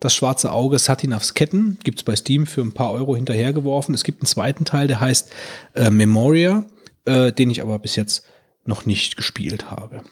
das 0.00 0.14
schwarze 0.14 0.52
Auge, 0.52 0.78
Satinavs 0.78 1.34
Ketten, 1.34 1.78
gibt's 1.82 2.02
bei 2.02 2.16
Steam 2.16 2.46
für 2.46 2.60
ein 2.62 2.72
paar 2.72 2.92
Euro 2.92 3.16
hinterhergeworfen. 3.16 3.94
Es 3.94 4.04
gibt 4.04 4.20
einen 4.22 4.26
zweiten 4.26 4.64
Teil, 4.64 4.86
der 4.88 5.00
heißt 5.00 5.30
äh, 5.74 5.90
Memoria, 5.90 6.64
äh, 7.04 7.32
den 7.32 7.50
ich 7.50 7.62
aber 7.62 7.78
bis 7.78 7.96
jetzt 7.96 8.24
noch 8.64 8.84
nicht 8.86 9.16
gespielt 9.16 9.70
habe. 9.70 10.02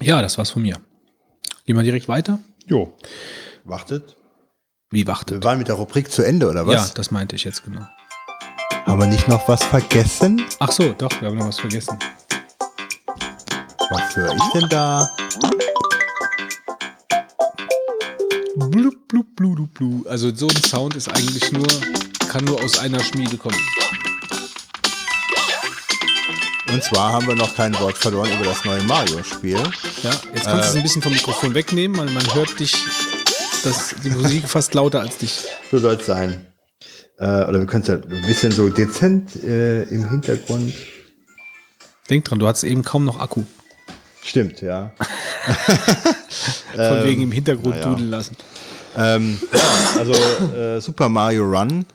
Ja, 0.00 0.22
das 0.22 0.38
war's 0.38 0.50
von 0.50 0.62
mir. 0.62 0.76
Gehen 1.66 1.76
wir 1.76 1.82
direkt 1.82 2.08
weiter? 2.08 2.38
Jo. 2.66 2.96
Wartet. 3.64 4.16
Wie 4.90 5.00
Wir 5.00 5.06
wartet? 5.08 5.44
waren 5.44 5.58
mit 5.58 5.68
der 5.68 5.74
Rubrik 5.74 6.10
zu 6.10 6.22
Ende, 6.22 6.48
oder 6.48 6.60
Ja, 6.62 6.66
was? 6.66 6.94
das 6.94 7.10
meinte 7.10 7.36
ich 7.36 7.44
jetzt 7.44 7.64
genau. 7.64 7.86
Haben 8.86 9.00
wir 9.00 9.06
nicht 9.06 9.28
noch 9.28 9.46
was 9.48 9.64
vergessen? 9.64 10.44
Ach 10.58 10.72
so, 10.72 10.92
doch, 10.92 11.10
wir 11.20 11.28
haben 11.28 11.38
noch 11.38 11.48
was 11.48 11.60
vergessen. 11.60 11.98
Was 13.90 14.16
höre 14.16 14.34
ich 14.34 14.52
denn 14.54 14.68
da? 14.68 15.08
Blub, 18.56 18.94
blub, 19.08 19.26
blub, 19.36 19.56
blub, 19.56 19.74
blub. 19.74 20.06
Also 20.08 20.34
so 20.34 20.48
ein 20.48 20.62
Sound 20.62 20.96
ist 20.96 21.08
eigentlich 21.08 21.52
nur, 21.52 21.66
kann 22.28 22.44
nur 22.44 22.62
aus 22.62 22.78
einer 22.78 23.00
Schmiede 23.00 23.36
kommen. 23.36 23.58
Und 26.70 26.84
zwar 26.84 27.12
haben 27.12 27.26
wir 27.26 27.34
noch 27.34 27.54
kein 27.54 27.78
Wort 27.80 27.96
verloren 27.96 28.30
über 28.32 28.44
das 28.44 28.64
neue 28.64 28.82
Mario-Spiel. 28.82 29.62
Ja, 30.02 30.10
jetzt 30.34 30.44
kannst 30.44 30.64
du 30.64 30.70
es 30.70 30.76
ein 30.76 30.82
bisschen 30.82 31.02
vom 31.02 31.12
Mikrofon 31.12 31.54
wegnehmen, 31.54 31.96
weil 31.98 32.10
man 32.10 32.34
hört 32.34 32.60
dich, 32.60 32.74
das, 33.64 33.94
die 34.04 34.10
Musik 34.10 34.48
fast 34.48 34.74
lauter 34.74 35.00
als 35.00 35.16
dich. 35.16 35.44
So 35.70 35.78
soll 35.78 35.94
es 35.94 36.06
sein. 36.06 36.46
Äh, 37.18 37.24
oder 37.24 37.58
wir 37.58 37.66
können 37.66 37.82
es 37.82 37.88
ja 37.88 37.94
ein 37.96 38.26
bisschen 38.26 38.52
so 38.52 38.68
dezent 38.68 39.42
äh, 39.42 39.82
im 39.84 40.08
Hintergrund. 40.08 40.72
Denk 42.08 42.24
dran, 42.24 42.38
du 42.38 42.46
hattest 42.46 42.64
eben 42.64 42.82
kaum 42.82 43.04
noch 43.04 43.20
Akku. 43.20 43.42
Stimmt, 44.22 44.60
ja. 44.60 44.92
Von 46.74 47.04
wegen 47.04 47.22
im 47.22 47.32
Hintergrund 47.32 47.76
naja. 47.76 47.88
dudeln 47.88 48.10
lassen. 48.10 48.36
Ähm, 48.96 49.38
ja, 49.52 49.98
also 49.98 50.12
äh, 50.12 50.80
Super 50.80 51.08
Mario 51.08 51.44
Run. 51.44 51.86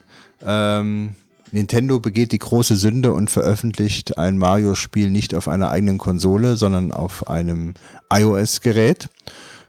Ähm, 0.45 1.15
Nintendo 1.51 1.99
begeht 1.99 2.31
die 2.31 2.39
große 2.39 2.75
Sünde 2.75 3.13
und 3.13 3.29
veröffentlicht 3.29 4.17
ein 4.17 4.37
Mario-Spiel 4.37 5.09
nicht 5.09 5.35
auf 5.35 5.47
einer 5.47 5.69
eigenen 5.69 5.99
Konsole, 5.99 6.57
sondern 6.57 6.91
auf 6.91 7.27
einem 7.27 7.75
iOS-Gerät 8.11 9.09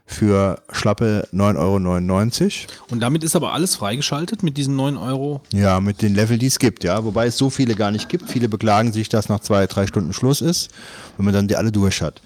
für 0.05 0.61
schlappe 0.71 1.27
9,99 1.33 1.57
Euro. 1.57 2.73
Und 2.91 2.99
damit 2.99 3.23
ist 3.23 3.35
aber 3.35 3.53
alles 3.53 3.75
freigeschaltet 3.75 4.43
mit 4.43 4.55
diesen 4.55 4.75
9 4.75 4.97
Euro. 4.97 5.41
Ja, 5.51 5.79
mit 5.79 6.01
den 6.01 6.13
Level, 6.13 6.37
die 6.37 6.45
es 6.45 6.59
gibt, 6.59 6.83
ja. 6.83 7.03
Wobei 7.03 7.27
es 7.27 7.37
so 7.37 7.49
viele 7.49 7.75
gar 7.75 7.91
nicht 7.91 8.07
gibt. 8.07 8.29
Viele 8.29 8.47
beklagen 8.47 8.93
sich, 8.93 9.09
dass 9.09 9.29
nach 9.29 9.39
zwei, 9.39 9.65
drei 9.65 9.87
Stunden 9.87 10.13
Schluss 10.13 10.41
ist, 10.41 10.69
wenn 11.17 11.25
man 11.25 11.33
dann 11.33 11.47
die 11.47 11.55
alle 11.55 11.71
durch 11.71 12.01
hat. 12.01 12.21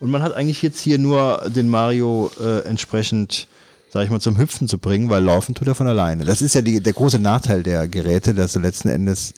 Und 0.00 0.10
man 0.10 0.22
hat 0.22 0.32
eigentlich 0.34 0.62
jetzt 0.62 0.80
hier 0.80 0.98
nur 0.98 1.42
den 1.54 1.68
Mario 1.68 2.30
äh, 2.40 2.60
entsprechend, 2.60 3.46
sag 3.92 4.04
ich 4.04 4.10
mal, 4.10 4.20
zum 4.20 4.38
Hüpfen 4.38 4.68
zu 4.68 4.78
bringen, 4.78 5.10
weil 5.10 5.22
laufen 5.22 5.54
tut 5.54 5.68
er 5.68 5.74
von 5.74 5.88
alleine. 5.88 6.24
Das 6.24 6.40
ist 6.40 6.54
ja 6.54 6.62
die, 6.62 6.80
der 6.80 6.92
große 6.92 7.18
Nachteil 7.18 7.62
der 7.62 7.88
Geräte, 7.88 8.32
dass 8.32 8.52
du 8.52 8.60
letzten 8.60 8.88
Endes 8.88 9.34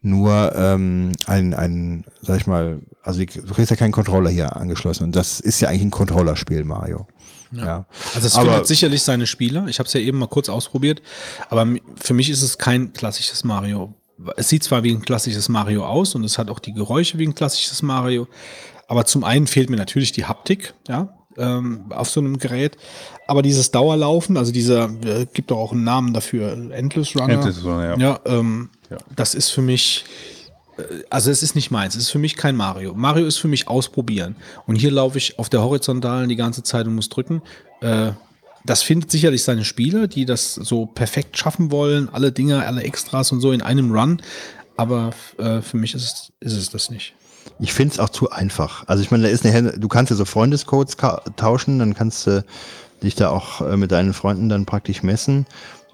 nur 0.00 0.54
ähm, 0.56 1.12
ein, 1.26 1.54
ein, 1.54 2.04
sag 2.22 2.38
ich 2.38 2.46
mal, 2.46 2.80
also 3.02 3.20
du 3.20 3.54
kriegst 3.54 3.70
ja 3.70 3.76
keinen 3.76 3.92
Controller 3.92 4.30
hier 4.30 4.56
angeschlossen. 4.56 5.04
Und 5.04 5.16
das 5.16 5.40
ist 5.40 5.60
ja 5.60 5.68
eigentlich 5.68 5.82
ein 5.82 5.90
Controllerspiel, 5.90 6.64
Mario. 6.64 7.06
Ja. 7.52 7.86
Also 8.14 8.26
es 8.26 8.36
findet 8.36 8.66
sicherlich 8.66 9.02
seine 9.02 9.26
Spieler. 9.26 9.66
Ich 9.68 9.78
habe 9.78 9.86
es 9.86 9.92
ja 9.92 10.00
eben 10.00 10.18
mal 10.18 10.26
kurz 10.28 10.48
ausprobiert, 10.48 11.02
aber 11.48 11.66
für 11.96 12.14
mich 12.14 12.30
ist 12.30 12.42
es 12.42 12.58
kein 12.58 12.92
klassisches 12.92 13.44
Mario. 13.44 13.94
Es 14.36 14.48
sieht 14.48 14.64
zwar 14.64 14.82
wie 14.82 14.90
ein 14.92 15.02
klassisches 15.02 15.48
Mario 15.48 15.86
aus 15.86 16.14
und 16.14 16.24
es 16.24 16.38
hat 16.38 16.50
auch 16.50 16.58
die 16.58 16.72
Geräusche 16.72 17.18
wie 17.18 17.26
ein 17.26 17.34
klassisches 17.34 17.82
Mario, 17.82 18.26
aber 18.88 19.04
zum 19.04 19.22
einen 19.24 19.46
fehlt 19.46 19.70
mir 19.70 19.76
natürlich 19.76 20.12
die 20.12 20.24
Haptik, 20.24 20.74
ja, 20.88 21.14
ähm, 21.36 21.84
auf 21.90 22.10
so 22.10 22.20
einem 22.20 22.38
Gerät. 22.38 22.76
Aber 23.28 23.42
dieses 23.42 23.70
Dauerlaufen, 23.70 24.36
also 24.36 24.50
dieser, 24.50 24.90
äh, 25.04 25.26
gibt 25.32 25.50
doch 25.52 25.58
auch 25.58 25.72
einen 25.72 25.84
Namen 25.84 26.12
dafür, 26.12 26.52
Endless 26.72 27.14
Runner. 27.14 27.34
Endless 27.34 27.62
Runner, 27.64 27.96
ja. 27.96 27.96
Ja, 27.96 28.20
ähm, 28.24 28.70
Ja. 28.90 28.96
das 29.14 29.34
ist 29.34 29.50
für 29.50 29.62
mich, 29.62 30.04
also 31.10 31.30
es 31.30 31.42
ist 31.42 31.54
nicht 31.54 31.70
meins, 31.70 31.94
es 31.94 32.04
ist 32.04 32.10
für 32.10 32.18
mich 32.18 32.36
kein 32.36 32.56
Mario. 32.56 32.94
Mario 32.94 33.26
ist 33.26 33.38
für 33.38 33.48
mich 33.48 33.68
ausprobieren. 33.68 34.36
Und 34.66 34.76
hier 34.76 34.90
laufe 34.90 35.18
ich 35.18 35.38
auf 35.38 35.48
der 35.48 35.62
Horizontalen 35.62 36.28
die 36.28 36.36
ganze 36.36 36.62
Zeit 36.62 36.86
und 36.86 36.94
muss 36.94 37.08
drücken. 37.08 37.42
Äh, 37.80 38.12
das 38.64 38.82
findet 38.82 39.10
sicherlich 39.10 39.44
seine 39.44 39.64
Spieler, 39.64 40.08
die 40.08 40.24
das 40.24 40.54
so 40.54 40.86
perfekt 40.86 41.38
schaffen 41.38 41.70
wollen, 41.70 42.08
alle 42.12 42.32
Dinge, 42.32 42.66
alle 42.66 42.82
Extras 42.82 43.32
und 43.32 43.40
so 43.40 43.52
in 43.52 43.62
einem 43.62 43.92
Run. 43.92 44.20
Aber 44.76 45.10
äh, 45.38 45.60
für 45.60 45.76
mich 45.76 45.94
ist 45.94 46.04
es, 46.04 46.32
ist 46.40 46.56
es 46.56 46.70
das 46.70 46.90
nicht. 46.90 47.14
Ich 47.60 47.72
finde 47.72 47.94
es 47.94 47.98
auch 47.98 48.10
zu 48.10 48.30
einfach. 48.30 48.86
Also 48.86 49.02
ich 49.02 49.10
meine, 49.10 49.24
da 49.24 49.30
ist 49.30 49.44
eine, 49.44 49.72
du 49.72 49.88
kannst 49.88 50.10
ja 50.10 50.16
so 50.16 50.24
Freundescodes 50.24 50.96
tauschen, 51.36 51.78
dann 51.78 51.94
kannst 51.94 52.26
du 52.26 52.44
dich 53.02 53.14
da 53.14 53.30
auch 53.30 53.60
äh, 53.60 53.76
mit 53.76 53.90
deinen 53.90 54.12
Freunden 54.12 54.48
dann 54.48 54.66
praktisch 54.66 55.02
messen. 55.02 55.46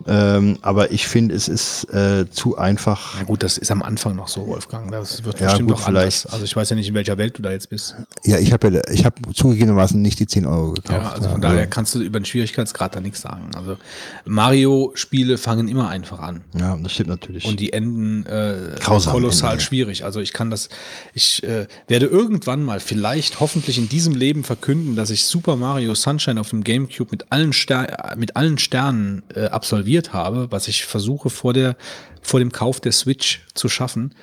Ähm, 0.07 0.59
aber 0.61 0.91
ich 0.91 1.07
finde, 1.07 1.35
es 1.35 1.49
ist 1.49 1.85
äh, 1.93 2.29
zu 2.29 2.59
einfach. 2.59 3.15
Na 3.19 3.25
gut, 3.25 3.43
das 3.43 3.59
ist 3.59 3.71
am 3.71 3.83
Anfang 3.83 4.17
noch 4.17 4.29
so, 4.29 4.47
Wolfgang. 4.47 4.91
Das 4.91 5.25
wird 5.25 5.41
Ja, 5.41 5.47
bestimmt 5.47 5.69
gut, 5.71 5.79
noch 5.79 5.87
anders. 5.87 6.21
vielleicht. 6.23 6.33
Also 6.33 6.45
ich 6.45 6.57
weiß 6.57 6.71
ja 6.71 6.77
nicht, 6.77 6.89
in 6.89 6.95
welcher 6.95 7.17
Welt 7.17 7.39
du 7.39 7.43
da 7.43 7.53
jetzt 7.53 7.71
bist. 7.71 7.95
Ja, 8.25 8.39
ich 8.39 8.53
habe 8.53 8.69
ja, 8.69 8.83
ich 8.91 9.05
habe 9.05 9.17
zugegebenermaßen 9.33 10.01
nicht 10.01 10.19
die 10.19 10.27
10 10.27 10.47
Euro 10.47 10.73
gekauft. 10.73 11.01
Ja, 11.03 11.13
also 11.13 11.29
von 11.31 11.41
daher 11.41 11.67
kannst 11.67 11.95
du 11.95 12.01
über 12.01 12.19
den 12.19 12.25
Schwierigkeitsgrad 12.25 12.97
da 12.97 13.01
nichts 13.01 13.21
sagen. 13.21 13.51
Also 13.55 13.77
Mario-Spiele 14.25 15.39
fangen 15.39 15.69
immer 15.69 15.89
einfach 15.89 16.19
an. 16.19 16.43
Ja, 16.59 16.77
das 16.77 16.93
stimmt 16.93 17.11
natürlich. 17.11 17.45
Und 17.45 17.61
die 17.61 17.73
enden 17.73 18.27
äh, 18.27 18.77
Grausam 18.81 19.13
kolossal 19.13 19.53
enden, 19.53 19.61
ja. 19.61 19.67
schwierig. 19.67 20.05
Also 20.05 20.21
ich 20.21 20.33
kann 20.33 20.51
das, 20.51 20.69
ich 21.15 21.43
äh, 21.45 21.67
werde 21.89 22.07
irgendwann 22.07 22.63
mal, 22.65 22.81
vielleicht 22.81 23.41
hoffentlich 23.41 23.79
in 23.79 23.89
diesem 23.89 24.15
Leben 24.15 24.45
verkünden, 24.45 24.97
dass 24.97 25.11
ich 25.11 25.25
Super 25.25 25.57
Mario 25.57 25.95
Sunshine 25.95 26.41
auf 26.41 26.51
dem 26.51 26.65
Gamecube 26.65 27.11
mit 27.13 27.31
allen, 27.31 27.53
Ster 27.53 28.15
mit 28.17 28.37
allen 28.37 28.59
Sternen 28.59 29.23
äh, 29.35 29.47
absolviert 29.47 29.84
habe, 30.13 30.51
was 30.51 30.69
ich 30.69 30.85
versuche 30.85 31.31
vor, 31.31 31.53
der, 31.53 31.77
vor 32.23 32.41
dem 32.41 32.53
Kauf 32.53 32.81
der 32.81 32.93
Switch 32.93 33.43
zu 33.55 33.69
schaffen. 33.69 34.15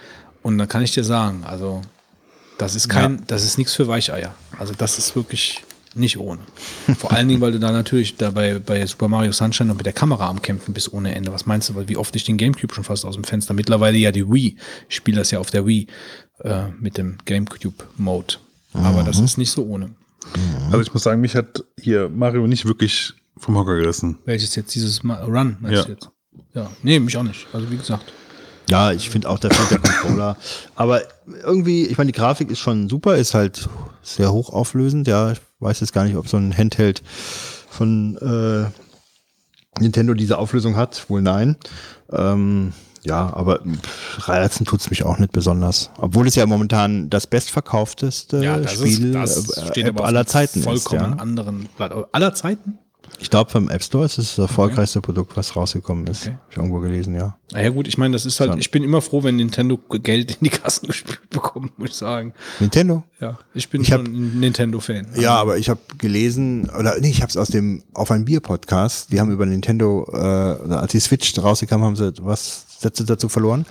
Und 0.41 0.57
dann 0.57 0.67
kann 0.67 0.83
ich 0.83 0.93
dir 0.93 1.03
sagen, 1.03 1.43
also 1.43 1.81
das 2.57 2.75
ist 2.75 2.89
kein, 2.89 3.23
das 3.27 3.43
ist 3.43 3.57
nichts 3.57 3.73
für 3.73 3.87
Weicheier. 3.87 4.35
Also 4.57 4.73
das 4.77 4.97
ist 4.97 5.15
wirklich 5.15 5.63
nicht 5.93 6.17
ohne. 6.17 6.41
Vor 6.97 7.11
allen 7.11 7.27
Dingen, 7.27 7.41
weil 7.41 7.51
du 7.51 7.59
da 7.59 7.71
natürlich 7.71 8.15
dabei 8.15 8.59
bei 8.59 8.85
Super 8.85 9.07
Mario 9.07 9.31
Sunshine 9.31 9.67
noch 9.67 9.75
mit 9.75 9.85
der 9.85 9.93
Kamera 9.93 10.29
am 10.29 10.41
Kämpfen 10.41 10.73
bist 10.73 10.93
ohne 10.93 11.13
Ende. 11.13 11.33
Was 11.33 11.45
meinst 11.45 11.69
du, 11.69 11.75
weil 11.75 11.89
wie 11.89 11.97
oft 11.97 12.15
ich 12.15 12.23
den 12.23 12.37
Gamecube 12.37 12.73
schon 12.73 12.83
fast 12.83 13.05
aus 13.05 13.15
dem 13.15 13.23
Fenster? 13.23 13.53
Mittlerweile 13.53 13.97
ja 13.97 14.11
die 14.11 14.29
Wii. 14.29 14.57
Ich 14.89 14.95
spiele 14.95 15.17
das 15.17 15.31
ja 15.31 15.39
auf 15.39 15.51
der 15.51 15.65
Wii 15.65 15.87
äh, 16.39 16.67
mit 16.79 16.97
dem 16.97 17.17
Gamecube-Mode. 17.25 18.35
Aber 18.73 19.03
das 19.03 19.19
ist 19.19 19.37
nicht 19.37 19.51
so 19.51 19.65
ohne. 19.65 19.89
Also 20.67 20.81
ich 20.81 20.93
muss 20.93 21.03
sagen, 21.03 21.19
mich 21.19 21.35
hat 21.35 21.63
hier 21.77 22.07
Mario 22.09 22.47
nicht 22.47 22.65
wirklich 22.65 23.13
vom 23.41 23.57
Hocker 23.57 23.75
gerissen. 23.77 24.17
Welches 24.25 24.55
jetzt 24.55 24.73
dieses 24.75 25.03
Run 25.03 25.57
meinst 25.59 25.77
Ja. 25.79 25.83
du 25.83 25.91
jetzt? 25.91 26.09
Ja, 26.53 26.69
nee, 26.83 26.99
mich 26.99 27.17
auch 27.17 27.23
nicht. 27.23 27.47
Also 27.53 27.69
wie 27.71 27.77
gesagt. 27.77 28.05
Ja, 28.69 28.91
ich 28.93 29.09
finde 29.09 29.29
auch, 29.29 29.37
da 29.39 29.49
fehlt 29.49 29.71
der 29.71 29.79
Controller. 29.79 30.37
Aber 30.75 31.01
irgendwie, 31.43 31.87
ich 31.87 31.97
meine, 31.97 32.11
die 32.11 32.17
Grafik 32.17 32.49
ist 32.49 32.59
schon 32.59 32.87
super, 32.89 33.17
ist 33.17 33.33
halt 33.33 33.67
sehr 34.01 34.31
hochauflösend. 34.31 35.07
Ja, 35.07 35.31
ich 35.33 35.41
weiß 35.59 35.81
jetzt 35.81 35.91
gar 35.93 36.05
nicht, 36.05 36.15
ob 36.15 36.29
so 36.29 36.37
ein 36.37 36.55
Handheld 36.57 37.01
von 37.69 38.17
äh, 38.17 39.81
Nintendo 39.81 40.13
diese 40.13 40.37
Auflösung 40.37 40.77
hat. 40.77 41.09
Wohl 41.09 41.21
nein. 41.21 41.57
Ähm, 42.11 42.71
ja, 43.03 43.33
aber 43.33 43.59
pff, 43.59 44.27
reizen 44.29 44.65
tut's 44.65 44.89
mich 44.89 45.03
auch 45.03 45.17
nicht 45.17 45.31
besonders. 45.33 45.89
Obwohl 45.97 46.27
es 46.27 46.35
ja 46.35 46.45
momentan 46.45 47.09
das 47.09 47.27
bestverkaufteste 47.27 48.67
Spiel 48.67 49.15
äh, 49.15 49.81
App 49.81 50.01
aller 50.01 50.27
Zeiten 50.27 50.61
vollkommen 50.61 51.01
ist. 51.01 51.17
Ja. 51.17 51.21
anderen 51.21 51.67
Blatt. 51.75 51.93
Aller 52.11 52.33
Zeiten? 52.35 52.77
Ich 53.19 53.29
glaube, 53.29 53.51
vom 53.51 53.69
App 53.69 53.83
Store 53.83 54.05
ist 54.05 54.17
es 54.17 54.35
das 54.35 54.39
erfolgreichste 54.49 54.99
Produkt, 55.01 55.37
was 55.37 55.55
rausgekommen 55.55 56.07
ist. 56.07 56.23
Okay. 56.23 56.35
Hab 56.41 56.51
ich 56.51 56.57
irgendwo 56.57 56.79
gelesen, 56.79 57.13
ja. 57.15 57.37
Naja 57.51 57.69
gut, 57.69 57.87
ich 57.87 57.97
meine, 57.97 58.13
das 58.13 58.25
ist 58.25 58.39
halt, 58.39 58.55
ich 58.57 58.71
bin 58.71 58.83
immer 58.83 59.01
froh, 59.01 59.23
wenn 59.23 59.35
Nintendo 59.35 59.77
Geld 59.77 60.31
in 60.31 60.37
die 60.45 60.49
Kassen 60.49 60.87
gespielt 60.87 61.29
bekommt, 61.29 61.77
muss 61.77 61.89
ich 61.91 61.95
sagen. 61.95 62.33
Nintendo? 62.59 63.03
Ja, 63.19 63.37
ich 63.53 63.69
bin 63.69 63.81
Ich 63.81 63.91
hab- 63.91 64.01
ein 64.07 64.39
Nintendo-Fan. 64.39 65.09
Ja, 65.15 65.35
aber 65.35 65.57
ich 65.57 65.69
habe 65.69 65.79
gelesen, 65.97 66.69
oder 66.69 66.99
nee, 66.99 67.09
ich 67.09 67.21
habe 67.21 67.29
es 67.29 67.37
aus 67.37 67.49
dem 67.49 67.83
Auf 67.93 68.09
ein 68.11 68.25
Bier 68.25 68.39
Podcast, 68.39 69.11
die 69.11 69.19
haben 69.19 69.31
über 69.31 69.45
Nintendo, 69.45 70.07
äh, 70.13 70.17
als 70.73 70.91
die 70.93 70.99
Switch 70.99 71.37
rauskam, 71.37 71.83
haben 71.83 71.95
sie 71.95 72.11
was 72.21 72.65
Sätze 72.79 73.05
dazu 73.05 73.29
verloren, 73.29 73.65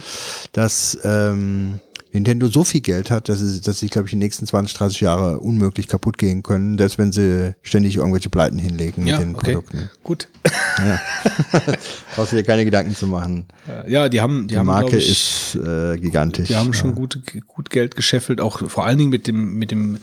dass 0.53 0.97
ähm, 1.03 1.81
Nintendo 2.13 2.49
so 2.49 2.65
viel 2.65 2.81
Geld 2.81 3.11
hat, 3.11 3.29
dass 3.29 3.39
sie, 3.39 3.61
dass 3.61 3.79
sie, 3.79 3.89
glaube 3.89 4.07
ich, 4.07 4.11
die 4.11 4.17
nächsten 4.17 4.47
20, 4.47 4.77
30 4.77 5.01
Jahre 5.01 5.39
unmöglich 5.39 5.87
kaputt 5.87 6.19
gehen 6.19 6.43
können, 6.43 6.77
selbst 6.77 6.99
wenn 6.99 7.13
sie 7.13 7.55
ständig 7.63 7.97
irgendwelche 7.97 8.31
Pleiten 8.31 8.59
hinlegen 8.59 9.07
Ja, 9.07 9.19
mit 9.19 9.29
den 9.29 9.35
okay. 9.37 9.53
Produkten. 9.53 9.91
Gut. 10.03 10.29
Brauchst 12.17 12.33
du 12.33 12.37
dir 12.37 12.43
keine 12.43 12.65
Gedanken 12.65 12.97
zu 12.97 13.07
machen. 13.07 13.47
Ja, 13.87 14.09
die 14.09 14.21
haben, 14.21 14.43
die, 14.43 14.55
Die 14.55 14.59
haben, 14.59 14.67
Marke 14.67 14.97
ich, 14.97 15.11
ist 15.55 15.55
äh, 15.65 15.99
gigantisch. 15.99 16.49
die 16.49 16.57
haben 16.57 16.73
schon 16.73 16.91
ja. 16.91 16.97
gut, 16.97 17.21
gut 17.47 17.71
Geld 17.71 17.95
gescheffelt, 17.95 18.41
auch 18.41 18.69
vor 18.69 18.87
allen 18.87 18.99
Dingen 18.99 19.11
mit 19.11 19.27
dem, 19.27 19.55
mit 19.55 19.71
dem 19.71 19.99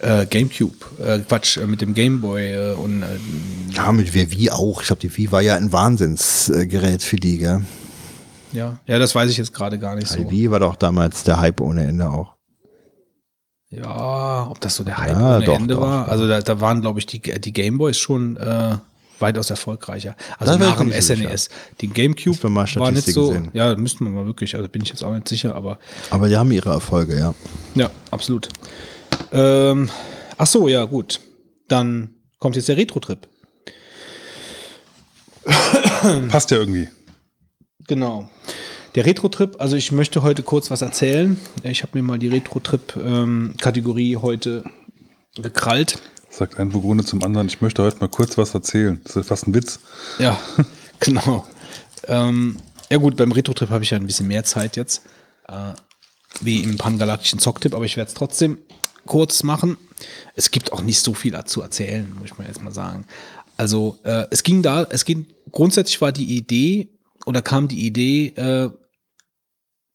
äh, 0.00 0.26
Gamecube, 0.26 0.76
äh, 1.02 1.20
Quatsch, 1.20 1.56
äh, 1.56 1.66
mit 1.66 1.80
dem 1.80 1.94
Gameboy 1.94 2.52
äh, 2.52 2.74
und 2.74 3.02
äh, 3.02 3.06
Ja, 3.74 3.92
mit 3.92 4.14
der 4.14 4.30
Wii 4.30 4.50
auch. 4.50 4.82
Ich 4.82 4.88
glaube, 4.88 5.00
die 5.00 5.16
Wii 5.16 5.32
war 5.32 5.40
ja 5.40 5.56
ein 5.56 5.72
Wahnsinnsgerät 5.72 7.02
für 7.02 7.16
die, 7.16 7.38
gell? 7.38 7.62
Ja, 8.56 8.78
ja, 8.86 8.98
das 8.98 9.14
weiß 9.14 9.30
ich 9.30 9.36
jetzt 9.36 9.52
gerade 9.54 9.78
gar 9.78 9.94
nicht 9.94 10.08
so. 10.08 10.30
Wii 10.30 10.50
war 10.50 10.60
doch 10.60 10.76
damals 10.76 11.22
der 11.24 11.40
Hype 11.40 11.60
ohne 11.60 11.84
Ende 11.86 12.08
auch. 12.10 12.34
Ja, 13.68 14.46
ob 14.50 14.60
das 14.60 14.76
so 14.76 14.84
der 14.84 14.96
Hype 14.98 15.10
Ja, 15.18 15.36
ohne 15.36 15.44
doch, 15.44 15.54
Ende 15.56 15.74
doch, 15.74 15.80
war. 15.82 16.04
doch. 16.04 16.12
Also 16.12 16.28
da, 16.28 16.40
da 16.40 16.60
waren, 16.60 16.80
glaube 16.80 16.98
ich, 16.98 17.06
die, 17.06 17.20
die 17.20 17.52
Gameboys 17.52 17.98
schon 17.98 18.36
äh, 18.36 18.76
weitaus 19.18 19.50
erfolgreicher. 19.50 20.14
Also 20.38 20.52
Das 20.56 20.60
nach 20.60 20.80
ich 20.80 20.92
dem 20.92 21.02
SNES. 21.02 21.48
Die 21.80 21.88
Gamecube 21.88 22.30
Müssen 22.30 22.42
wir 22.44 22.50
mal 22.50 22.74
war 22.76 22.90
nicht 22.92 23.06
so. 23.08 23.32
sehen. 23.32 23.50
Ja, 23.54 23.74
müssten 23.76 24.04
wir 24.04 24.10
mal 24.12 24.26
wirklich. 24.26 24.54
Also 24.54 24.68
bin 24.68 24.82
ich 24.82 24.90
jetzt 24.90 25.02
auch 25.02 25.12
nicht 25.12 25.28
sicher, 25.28 25.54
aber 25.54 25.78
Aber 26.10 26.28
die 26.28 26.36
haben 26.36 26.50
ihre 26.52 26.70
Erfolge, 26.70 27.18
ja. 27.18 27.34
ja, 27.74 27.90
absolut. 28.10 28.48
Ähm, 29.32 29.90
ach 30.38 30.46
so, 30.46 30.68
ja, 30.68 30.84
gut. 30.84 31.20
Dann 31.68 32.10
kommt 32.38 32.54
jetzt 32.56 32.68
der 32.68 32.76
Retro-Trip. 32.76 33.26
Passt 36.28 36.50
ja 36.50 36.58
irgendwie. 36.58 36.88
Genau. 37.86 38.28
Der 38.94 39.04
Retro-Trip, 39.04 39.56
also 39.58 39.76
ich 39.76 39.92
möchte 39.92 40.22
heute 40.22 40.42
kurz 40.42 40.70
was 40.70 40.82
erzählen. 40.82 41.38
Ich 41.62 41.82
habe 41.82 41.98
mir 41.98 42.02
mal 42.02 42.18
die 42.18 42.28
Retro-Trip-Kategorie 42.28 44.16
heute 44.16 44.64
gekrallt. 45.34 45.98
Sagt 46.30 46.58
ein 46.58 46.70
Burgunde 46.70 47.04
zum 47.04 47.22
anderen, 47.22 47.46
ich 47.46 47.60
möchte 47.60 47.82
heute 47.82 47.98
mal 47.98 48.08
kurz 48.08 48.38
was 48.38 48.54
erzählen. 48.54 49.00
Das 49.04 49.16
ist 49.16 49.28
fast 49.28 49.46
ein 49.46 49.54
Witz. 49.54 49.80
Ja, 50.18 50.40
genau. 51.00 51.46
Ähm, 52.08 52.56
ja 52.90 52.96
gut, 52.96 53.16
beim 53.16 53.32
Retro-Trip 53.32 53.68
habe 53.68 53.84
ich 53.84 53.90
ja 53.90 53.98
ein 53.98 54.06
bisschen 54.06 54.28
mehr 54.28 54.44
Zeit 54.44 54.76
jetzt, 54.76 55.02
äh, 55.48 55.72
wie 56.40 56.62
im 56.62 56.78
pangalaktischen 56.78 57.38
Zocktipp, 57.38 57.74
aber 57.74 57.84
ich 57.84 57.96
werde 57.96 58.08
es 58.08 58.14
trotzdem 58.14 58.58
kurz 59.04 59.42
machen. 59.42 59.76
Es 60.34 60.50
gibt 60.50 60.72
auch 60.72 60.82
nicht 60.82 61.00
so 61.00 61.14
viel 61.14 61.38
zu 61.44 61.60
erzählen, 61.62 62.10
muss 62.14 62.30
ich 62.30 62.38
mal 62.38 62.46
jetzt 62.46 62.62
mal 62.62 62.72
sagen. 62.72 63.06
Also 63.56 63.98
äh, 64.04 64.24
es 64.30 64.42
ging 64.42 64.62
da, 64.62 64.86
es 64.90 65.04
ging, 65.04 65.26
grundsätzlich 65.52 66.00
war 66.00 66.12
die 66.12 66.36
Idee 66.36 66.88
oder 67.26 67.42
kam 67.42 67.68
die 67.68 67.84
Idee, 67.84 68.28
äh, 68.36 68.70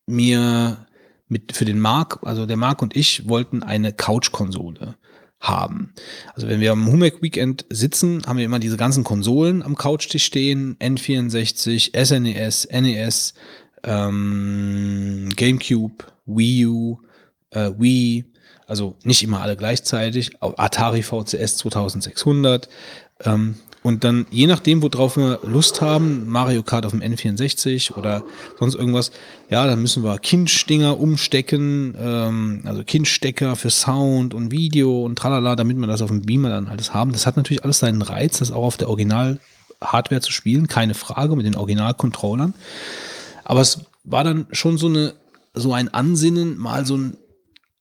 mir 0.06 0.86
mit 1.28 1.56
für 1.56 1.66
den 1.66 1.80
Marc, 1.80 2.20
also 2.24 2.46
der 2.46 2.58
Marc 2.58 2.82
und 2.82 2.96
ich 2.96 3.28
wollten 3.28 3.64
eine 3.64 3.94
Couch-Konsole 3.94 4.96
haben. 5.40 5.94
Also 6.36 6.48
wenn 6.48 6.60
wir 6.60 6.72
am 6.72 6.92
Humek 6.92 7.22
Weekend 7.22 7.66
sitzen, 7.70 8.22
haben 8.28 8.38
wir 8.38 8.46
immer 8.46 8.60
diese 8.60 8.78
ganzen 8.78 9.04
Konsolen 9.04 9.64
am 9.64 9.76
Couchtisch 9.76 10.26
stehen, 10.26 10.78
N64, 10.80 11.98
SNES, 12.06 12.68
NES, 12.70 13.34
ähm, 13.84 15.30
GameCube, 15.36 16.06
Wii 16.26 16.66
U, 16.68 17.00
äh, 17.50 17.72
Wii, 17.78 18.26
also 18.68 18.96
nicht 19.04 19.24
immer 19.24 19.42
alle 19.42 19.56
gleichzeitig, 19.56 20.32
Atari 20.42 21.02
VCS 21.02 21.58
2600, 21.58 22.70
ähm, 23.24 23.56
und 23.84 24.04
dann, 24.04 24.28
je 24.30 24.46
nachdem, 24.46 24.84
worauf 24.84 25.18
wir 25.18 25.40
Lust 25.44 25.82
haben, 25.82 26.30
Mario 26.30 26.62
Kart 26.62 26.86
auf 26.86 26.92
dem 26.92 27.02
N64 27.02 27.98
oder 27.98 28.24
sonst 28.60 28.76
irgendwas, 28.76 29.12
ja, 29.50 29.66
dann 29.66 29.82
müssen 29.82 30.04
wir 30.04 30.20
Kindstinger 30.20 31.00
umstecken, 31.00 31.96
ähm, 32.00 32.62
also 32.66 32.84
Kindstecker 32.84 33.56
für 33.56 33.72
Sound 33.72 34.36
und 34.36 34.52
Video 34.52 35.04
und 35.04 35.16
tralala, 35.18 35.56
damit 35.56 35.78
wir 35.78 35.88
das 35.88 36.04
auf 36.04 36.10
dem 36.10 36.22
Beamer 36.22 36.50
dann 36.50 36.68
alles 36.68 36.94
haben. 36.94 37.12
Das 37.12 37.26
hat 37.26 37.38
natürlich 37.38 37.64
alles 37.64 37.80
seinen 37.80 38.04
Reiz, 38.04 38.38
das 38.38 38.52
auch 38.52 38.64
auf 38.64 38.78
der 38.78 38.90
Original-Hardware 38.90 40.22
zu 40.22 40.32
spielen, 40.32 40.68
keine 40.68 40.94
Frage, 40.94 41.36
mit 41.36 41.48
den 41.48 41.56
Original-Controllern. 41.56 42.54
Aber 43.46 43.62
es 43.62 43.80
war 44.04 44.24
dann 44.24 44.46
schon 44.52 44.78
so 44.78 44.88
eine, 44.88 45.16
so 45.56 45.74
ein 45.74 45.92
Ansinnen, 45.92 46.56
mal 46.60 46.86
so 46.86 46.98
ein, 46.98 47.18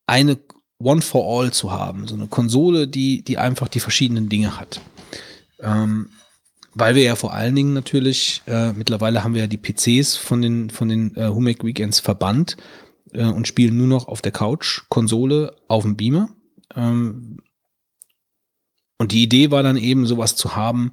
eine 0.06 0.38
One 0.78 1.02
for 1.02 1.42
All 1.42 1.52
zu 1.52 1.72
haben, 1.72 2.08
so 2.08 2.14
eine 2.14 2.26
Konsole, 2.26 2.88
die, 2.88 3.22
die 3.22 3.36
einfach 3.36 3.68
die 3.68 3.80
verschiedenen 3.80 4.30
Dinge 4.30 4.58
hat. 4.58 4.80
Ähm, 5.62 6.10
weil 6.74 6.94
wir 6.94 7.02
ja 7.02 7.16
vor 7.16 7.34
allen 7.34 7.55
Dingen 7.55 7.72
natürlich, 7.72 8.42
äh, 8.47 8.72
mittlerweile 8.72 9.24
haben 9.24 9.34
wir 9.34 9.42
ja 9.42 9.47
die 9.47 9.58
PCs 9.58 10.16
von 10.16 10.40
den, 10.40 10.70
von 10.70 10.89
den 10.89 11.16
äh, 11.16 11.28
Humek 11.28 11.64
Weekends 11.64 12.00
verbannt 12.00 12.56
äh, 13.12 13.24
und 13.24 13.48
spielen 13.48 13.76
nur 13.76 13.89
noch 13.89 14.08
auf 14.08 14.22
der 14.22 14.32
Couch, 14.32 14.82
Konsole, 14.89 15.56
auf 15.68 15.82
dem 15.82 15.97
Beamer. 15.97 16.30
Ähm, 16.76 17.39
und 18.98 19.12
die 19.12 19.22
Idee 19.22 19.50
war 19.50 19.62
dann 19.62 19.76
eben, 19.76 20.06
sowas 20.06 20.36
zu 20.36 20.55
haben, 20.56 20.92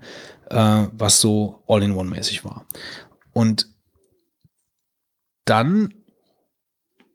äh, 0.49 0.87
was 0.93 1.21
so 1.21 1.63
All-in-One-mäßig 1.67 2.43
war. 2.45 2.65
Und 3.33 3.67
dann 5.45 5.93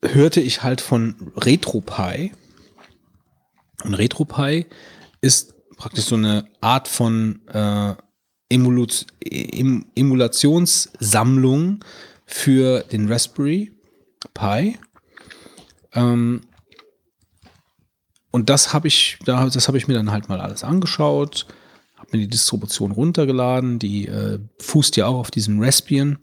hörte 0.04 0.40
ich 0.40 0.62
halt 0.62 0.80
von 0.80 1.32
RetroPie. 1.36 2.32
Und 3.84 3.94
RetroPie 3.94 4.66
ist 5.20 5.51
praktisch 5.82 6.04
so 6.04 6.14
eine 6.14 6.44
Art 6.60 6.86
von 6.86 7.40
äh, 7.48 7.94
Emulut 8.48 9.04
em 9.20 9.84
Emulationssammlung 9.96 11.84
für 12.24 12.84
den 12.84 13.10
Raspberry 13.10 13.72
Pi. 14.32 14.78
Ähm, 15.92 16.42
und 18.30 18.48
das 18.48 18.72
habe 18.72 18.86
ich, 18.86 19.18
da, 19.24 19.44
das 19.48 19.66
habe 19.66 19.76
ich 19.76 19.88
mir 19.88 19.94
dann 19.94 20.12
halt 20.12 20.28
mal 20.28 20.40
alles 20.40 20.62
angeschaut, 20.62 21.48
habe 21.96 22.10
mir 22.12 22.18
die 22.18 22.30
Distribution 22.30 22.92
runtergeladen, 22.92 23.80
die 23.80 24.06
äh, 24.06 24.38
fußt 24.60 24.96
ja 24.96 25.08
auch 25.08 25.18
auf 25.18 25.32
diesem 25.32 25.60
Raspbian, 25.60 26.18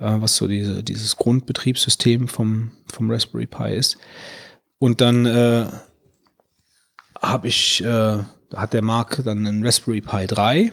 äh, 0.00 0.16
was 0.18 0.34
so 0.34 0.48
diese, 0.48 0.82
dieses 0.82 1.14
Grundbetriebssystem 1.14 2.26
vom, 2.26 2.72
vom 2.92 3.08
Raspberry 3.08 3.46
Pi 3.46 3.72
ist. 3.72 3.98
Und 4.80 5.00
dann 5.00 5.26
äh, 5.26 5.66
habe 7.22 7.46
ich, 7.46 7.84
äh, 8.52 8.56
hat 8.56 8.72
der 8.72 8.82
Marc 8.82 9.22
dann 9.24 9.46
einen 9.46 9.64
Raspberry 9.64 10.00
Pi 10.00 10.26
3 10.26 10.72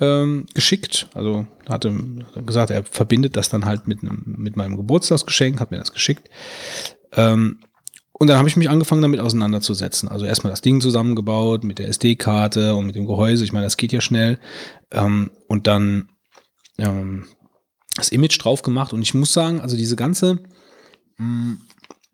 ähm, 0.00 0.46
geschickt. 0.54 1.08
Also 1.14 1.46
hatte 1.68 1.94
hat 2.34 2.46
gesagt, 2.46 2.70
er 2.70 2.84
verbindet 2.84 3.36
das 3.36 3.48
dann 3.48 3.64
halt 3.64 3.86
mit, 3.86 4.02
einem, 4.02 4.22
mit 4.38 4.56
meinem 4.56 4.76
Geburtstagsgeschenk, 4.76 5.60
hat 5.60 5.70
mir 5.70 5.78
das 5.78 5.92
geschickt. 5.92 6.28
Ähm, 7.12 7.60
und 8.18 8.28
dann 8.28 8.38
habe 8.38 8.48
ich 8.48 8.56
mich 8.56 8.70
angefangen, 8.70 9.02
damit 9.02 9.20
auseinanderzusetzen. 9.20 10.08
Also 10.08 10.24
erstmal 10.24 10.50
das 10.50 10.62
Ding 10.62 10.80
zusammengebaut 10.80 11.64
mit 11.64 11.78
der 11.78 11.88
SD-Karte 11.88 12.74
und 12.74 12.86
mit 12.86 12.96
dem 12.96 13.06
Gehäuse. 13.06 13.44
Ich 13.44 13.52
meine, 13.52 13.66
das 13.66 13.76
geht 13.76 13.92
ja 13.92 14.00
schnell. 14.00 14.38
Ähm, 14.90 15.30
und 15.48 15.66
dann 15.66 16.08
ähm, 16.78 17.26
das 17.94 18.08
Image 18.08 18.42
drauf 18.42 18.62
gemacht. 18.62 18.94
Und 18.94 19.02
ich 19.02 19.12
muss 19.12 19.32
sagen, 19.32 19.60
also 19.60 19.76
diese 19.76 19.96
ganze, 19.96 20.38
mh, 21.18 21.58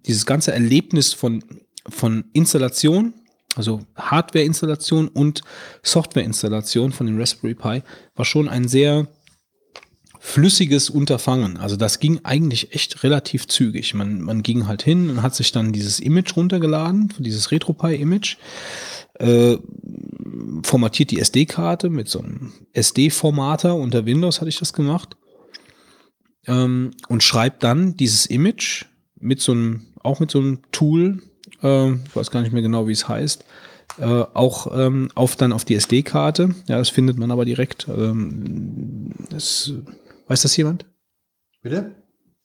dieses 0.06 0.26
ganze 0.26 0.52
Erlebnis 0.52 1.12
von, 1.12 1.44
von 1.88 2.24
Installation, 2.32 3.14
also 3.56 3.82
Hardware-Installation 3.97 5.08
und 5.08 5.42
Software-Installation 5.82 6.92
von 6.92 7.06
dem 7.06 7.18
Raspberry 7.18 7.55
Pi, 7.55 7.82
war 8.14 8.24
schon 8.24 8.48
ein 8.48 8.68
sehr 8.68 9.08
flüssiges 10.18 10.89
Unterfangen. 10.89 11.56
Also 11.56 11.76
das 11.76 11.98
ging 11.98 12.20
eigentlich 12.22 12.72
echt 12.74 13.02
relativ 13.02 13.48
zügig. 13.48 13.92
Man, 13.92 14.22
man 14.22 14.42
ging 14.44 14.68
halt 14.68 14.82
hin 14.82 15.10
und 15.10 15.22
hat 15.22 15.34
sich 15.34 15.50
dann 15.50 15.72
dieses 15.72 15.98
Image 15.98 16.36
runtergeladen, 16.36 17.12
dieses 17.18 17.50
RetroPie-Image, 17.50 18.36
äh, 19.18 19.58
formatiert 20.62 21.10
die 21.10 21.18
SD-Karte 21.18 21.90
mit 21.90 22.08
so 22.08 22.20
einem 22.20 22.52
SD-Formater 22.72 23.74
unter 23.74 24.06
Windows 24.06 24.40
hatte 24.40 24.48
ich 24.48 24.58
das 24.58 24.72
gemacht. 24.72 25.16
ähm, 26.47 26.92
und 27.08 27.22
schreibt 27.22 27.62
dann 27.62 27.97
dieses 27.97 28.26
Image 28.26 28.84
mit 29.18 29.40
so 29.40 29.52
einem, 29.52 29.86
auch 30.02 30.20
mit 30.20 30.31
so 30.31 30.39
einem 30.39 30.60
Tool, 30.72 31.22
äh, 31.62 31.92
ich 31.92 32.16
weiß 32.16 32.31
gar 32.31 32.41
nicht 32.42 32.52
mehr 32.52 32.62
genau, 32.62 32.89
wie 32.89 32.92
es 32.92 33.08
heißt, 33.08 33.44
äh, 33.99 34.05
auch 34.05 34.76
ähm, 34.78 35.10
auf 35.15 35.36
dann 35.36 35.52
auf 35.52 35.65
die 35.65 35.74
SD-Karte. 35.74 36.55
Ja, 36.66 36.78
das 36.78 36.89
findet 36.89 37.18
man 37.18 37.31
aber 37.31 37.44
direkt. 37.44 37.86
Ähm, 37.89 39.10
das, 39.31 39.73
weiß 40.28 40.42
das 40.42 40.57
jemand? 40.57 40.86
Bitte? 41.62 41.94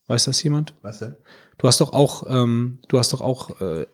Weiß 0.08 0.26
das 0.26 0.42
jemand? 0.44 0.74
Was 0.82 1.00
denn? 1.00 1.16
Du 1.58 1.68
hast 1.68 1.82
doch 1.82 1.92
auch, 1.92 2.26
ähm, 2.30 2.80
du 2.88 3.00
hast 3.00 3.14
doch 3.14 3.22
auch 3.22 3.60
äh, 3.62 3.88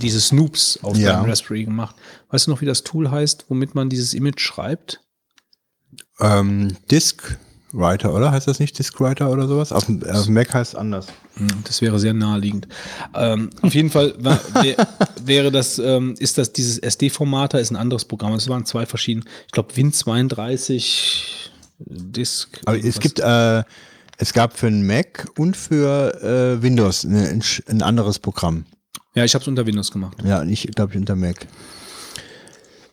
diese 0.00 0.20
Snoops 0.20 0.78
auf 0.82 0.96
Ja. 0.98 1.14
deinem 1.16 1.28
Raspberry 1.30 1.64
gemacht. 1.64 1.96
Weißt 2.28 2.46
du 2.46 2.50
noch, 2.50 2.60
wie 2.60 2.66
das 2.66 2.82
Tool 2.84 3.10
heißt, 3.10 3.46
womit 3.48 3.74
man 3.74 3.88
dieses 3.88 4.12
Image 4.14 4.40
schreibt? 4.40 5.00
Ähm, 6.20 6.76
Disk 6.90 7.38
Writer, 7.72 8.12
oder? 8.14 8.32
Heißt 8.32 8.48
das 8.48 8.58
nicht 8.58 8.78
Disk 8.78 9.00
Writer 9.00 9.30
oder 9.30 9.46
sowas? 9.46 9.72
Auf 9.72 9.86
dem, 9.86 10.02
auf 10.04 10.24
dem 10.24 10.34
Mac 10.34 10.52
heißt 10.52 10.72
es 10.72 10.78
anders. 10.78 11.06
Hm, 11.36 11.48
Das 11.64 11.80
wäre 11.80 11.98
sehr 11.98 12.14
naheliegend. 12.14 12.66
Ähm, 13.14 13.50
auf 13.62 13.74
jeden 13.74 13.90
Fall 13.90 14.14
wär, 14.18 14.76
wäre 15.24 15.50
das, 15.52 15.78
ähm, 15.78 16.14
ist 16.18 16.38
das 16.38 16.52
dieses 16.52 16.78
SD-Formater, 16.78 17.60
ist 17.60 17.70
ein 17.70 17.76
anderes 17.76 18.04
Programm. 18.04 18.32
Es 18.34 18.48
waren 18.48 18.64
zwei 18.66 18.86
verschiedene, 18.86 19.24
ich 19.46 19.52
glaube 19.52 19.72
Win32 19.74 21.22
Disk. 21.78 22.60
Aber 22.66 22.78
es 22.78 22.98
gibt, 23.00 23.20
äh, 23.20 23.62
es 24.18 24.32
gab 24.32 24.56
für 24.58 24.66
einen 24.66 24.86
Mac 24.86 25.28
und 25.38 25.56
für 25.56 26.22
äh, 26.58 26.62
Windows 26.62 27.04
ein, 27.04 27.42
ein 27.68 27.82
anderes 27.82 28.18
Programm. 28.18 28.66
Ja, 29.14 29.24
ich 29.24 29.34
habe 29.34 29.42
es 29.42 29.48
unter 29.48 29.66
Windows 29.66 29.90
gemacht. 29.90 30.16
Ja, 30.24 30.42
ich 30.42 30.68
glaube 30.74 30.92
ich 30.92 30.98
unter 30.98 31.16
Mac. 31.16 31.46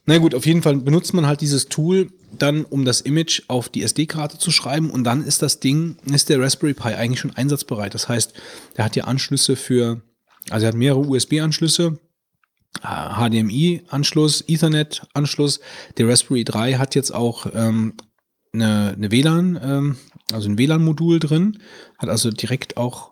Na 0.09 0.17
gut, 0.19 0.33
auf 0.33 0.45
jeden 0.45 0.61
Fall 0.61 0.77
benutzt 0.77 1.13
man 1.13 1.27
halt 1.27 1.41
dieses 1.41 1.67
Tool 1.67 2.09
dann, 2.31 2.63
um 2.63 2.85
das 2.85 3.01
Image 3.01 3.43
auf 3.49 3.67
die 3.67 3.83
SD-Karte 3.83 4.37
zu 4.37 4.51
schreiben 4.51 4.89
und 4.89 5.03
dann 5.03 5.23
ist 5.25 5.41
das 5.41 5.59
Ding, 5.59 5.97
ist 6.05 6.29
der 6.29 6.39
Raspberry 6.39 6.73
Pi 6.73 6.93
eigentlich 6.93 7.19
schon 7.19 7.35
einsatzbereit. 7.35 7.93
Das 7.93 8.07
heißt, 8.07 8.33
der 8.77 8.85
hat 8.85 8.95
ja 8.95 9.03
Anschlüsse 9.03 9.57
für, 9.57 10.01
also 10.49 10.65
er 10.65 10.69
hat 10.69 10.75
mehrere 10.75 11.01
USB-Anschlüsse, 11.01 11.99
HDMI-Anschluss, 12.81 14.43
Ethernet-Anschluss. 14.47 15.59
Der 15.97 16.07
Raspberry 16.07 16.45
3 16.45 16.75
hat 16.75 16.95
jetzt 16.95 17.13
auch 17.13 17.47
ähm, 17.53 17.93
eine, 18.53 18.93
eine 18.95 19.11
WLAN, 19.11 19.59
ähm, 19.61 19.97
also 20.31 20.49
ein 20.49 20.57
WLAN-Modul 20.57 21.19
drin, 21.19 21.59
hat 21.97 22.09
also 22.09 22.29
direkt 22.31 22.77
auch, 22.77 23.11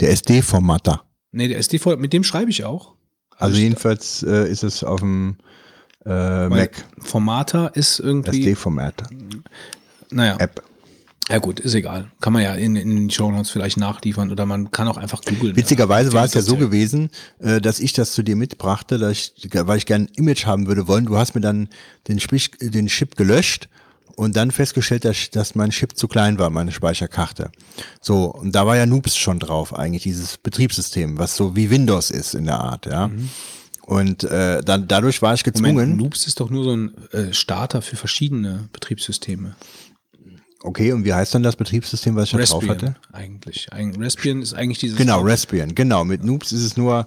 Der 0.00 0.10
SD-Formatter. 0.10 1.04
nee, 1.32 1.48
der 1.48 1.58
SD, 1.58 1.80
mit 1.96 2.12
dem 2.12 2.24
schreibe 2.24 2.50
ich 2.50 2.64
auch. 2.64 2.94
Also 3.38 3.58
jedenfalls 3.58 4.22
äh, 4.22 4.50
ist 4.50 4.64
es 4.64 4.84
auf 4.84 5.00
dem 5.00 5.36
äh, 6.06 6.48
Mac. 6.48 6.84
Formater 7.00 7.74
ist 7.74 7.98
irgendwie, 7.98 8.40
SD-Format. 8.40 9.02
naja. 10.10 10.36
App. 10.38 10.62
Ja 11.28 11.38
gut, 11.38 11.58
ist 11.58 11.74
egal. 11.74 12.08
Kann 12.20 12.32
man 12.32 12.42
ja 12.42 12.54
in, 12.54 12.76
in 12.76 12.94
den 12.94 13.10
Show 13.10 13.30
Notes 13.32 13.50
vielleicht 13.50 13.78
nachliefern 13.78 14.30
oder 14.30 14.46
man 14.46 14.70
kann 14.70 14.86
auch 14.86 14.96
einfach 14.96 15.22
googeln. 15.22 15.56
Witzigerweise 15.56 16.12
war 16.12 16.24
es 16.24 16.34
ja 16.34 16.40
so 16.40 16.52
Findet 16.52 16.70
gewesen, 16.70 17.10
äh, 17.40 17.60
dass 17.60 17.80
ich 17.80 17.92
das 17.92 18.12
zu 18.12 18.22
dir 18.22 18.36
mitbrachte, 18.36 18.98
dass 18.98 19.10
ich, 19.12 19.32
weil 19.52 19.78
ich 19.78 19.86
gerne 19.86 20.04
ein 20.04 20.10
Image 20.14 20.46
haben 20.46 20.68
würde 20.68 20.86
wollen. 20.86 21.06
Du 21.06 21.16
hast 21.16 21.34
mir 21.34 21.40
dann 21.40 21.68
den, 22.06 22.20
Sprich, 22.20 22.52
den 22.60 22.86
Chip 22.86 23.16
gelöscht 23.16 23.68
und 24.14 24.36
dann 24.36 24.52
festgestellt, 24.52 25.04
dass, 25.04 25.30
dass 25.30 25.56
mein 25.56 25.70
Chip 25.70 25.96
zu 25.96 26.06
klein 26.06 26.38
war, 26.38 26.48
meine 26.50 26.70
Speicherkarte. 26.70 27.50
So, 28.00 28.26
und 28.26 28.52
da 28.54 28.64
war 28.64 28.76
ja 28.76 28.86
Noobs 28.86 29.16
schon 29.16 29.40
drauf, 29.40 29.76
eigentlich, 29.76 30.04
dieses 30.04 30.38
Betriebssystem, 30.38 31.18
was 31.18 31.36
so 31.36 31.56
wie 31.56 31.70
Windows 31.70 32.12
ist 32.12 32.34
in 32.34 32.46
der 32.46 32.60
Art, 32.60 32.86
ja. 32.86 33.10
Und 33.86 34.24
äh, 34.24 34.62
dann 34.62 34.88
dadurch 34.88 35.22
war 35.22 35.32
ich 35.34 35.44
gezwungen. 35.44 35.74
Moment, 35.74 35.96
Noobs 35.96 36.26
ist 36.26 36.40
doch 36.40 36.50
nur 36.50 36.64
so 36.64 36.72
ein 36.72 36.92
äh, 37.12 37.32
Starter 37.32 37.82
für 37.82 37.96
verschiedene 37.96 38.68
Betriebssysteme. 38.72 39.54
Okay, 40.62 40.92
und 40.92 41.04
wie 41.04 41.14
heißt 41.14 41.32
dann 41.32 41.44
das 41.44 41.54
Betriebssystem, 41.54 42.16
was 42.16 42.24
ich 42.24 42.30
da 42.32 42.38
drauf 42.38 42.68
Raspbian 42.68 42.94
hatte? 42.94 42.96
eigentlich. 43.12 43.72
Ein, 43.72 43.94
Raspbian 44.02 44.42
ist 44.42 44.54
eigentlich 44.54 44.78
dieses. 44.78 44.96
Genau, 44.96 45.20
Raspbian, 45.20 45.72
genau. 45.76 46.04
Mit 46.04 46.24
Noobs 46.24 46.50
ist 46.50 46.64
es 46.64 46.76
nur 46.76 47.06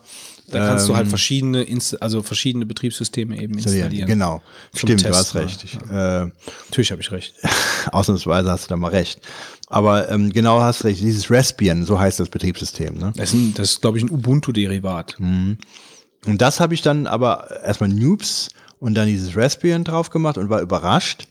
Da 0.50 0.68
kannst 0.68 0.88
du 0.88 0.96
halt 0.96 1.08
ähm, 1.08 1.10
verschiedene, 1.10 1.64
Inst 1.64 2.02
also 2.02 2.24
verschiedene 2.24 2.66
Betriebssysteme 2.66 3.38
eben 3.42 3.56
installieren. 3.56 4.08
Genau. 4.08 4.42
Stimmt, 4.74 5.02
du 5.02 5.04
Testen, 5.04 5.14
hast 5.14 5.36
recht. 5.36 5.64
Ich, 5.66 5.76
äh, 5.76 6.28
Natürlich 6.70 6.92
habe 6.92 7.02
ich 7.02 7.12
recht. 7.12 7.34
ausnahmsweise 7.92 8.50
hast 8.50 8.66
du 8.66 8.70
da 8.70 8.78
mal 8.78 8.92
recht. 8.92 9.20
Aber 9.68 10.10
ähm, 10.10 10.32
genau 10.32 10.62
hast 10.62 10.86
recht, 10.86 11.02
dieses 11.02 11.30
Raspbian, 11.30 11.84
so 11.86 12.00
heißt 12.00 12.22
das 12.22 12.30
Betriebssystem. 12.30 12.98
Ne? 12.98 13.12
Das 13.18 13.34
ist, 13.34 13.60
das 13.60 13.72
ist 13.72 13.82
glaube 13.82 13.98
ich, 13.98 14.06
ein 14.06 14.10
Ubuntu-Derivat. 14.10 15.18
Und 16.26 16.42
das 16.42 16.60
habe 16.60 16.74
ich 16.74 16.82
dann 16.82 17.08
aber 17.08 17.62
erstmal 17.64 17.90
Noobs 17.90 18.50
und 18.80 18.96
dann 18.96 19.08
dieses 19.08 19.36
Raspbian 19.36 19.84
drauf 19.84 20.10
gemacht 20.10 20.38
und 20.38 20.50
war 20.50 20.62
überrascht. 20.62 21.28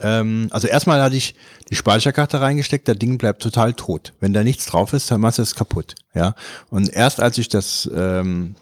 Ähm, 0.00 0.48
also 0.50 0.68
erstmal 0.68 1.02
hatte 1.02 1.16
ich 1.16 1.34
die 1.70 1.76
Speicherkarte 1.76 2.40
reingesteckt, 2.40 2.88
das 2.88 2.98
Ding 2.98 3.18
bleibt 3.18 3.42
total 3.42 3.74
tot. 3.74 4.12
Wenn 4.20 4.32
da 4.32 4.44
nichts 4.44 4.66
drauf 4.66 4.92
ist, 4.92 5.10
dann 5.10 5.20
machst 5.20 5.38
du 5.38 5.42
es 5.42 5.54
kaputt. 5.54 5.94
Ja. 6.14 6.34
Und 6.70 6.88
erst 6.92 7.20
als 7.20 7.38
ich 7.38 7.48
das 7.48 7.90
ähm, 7.94 8.54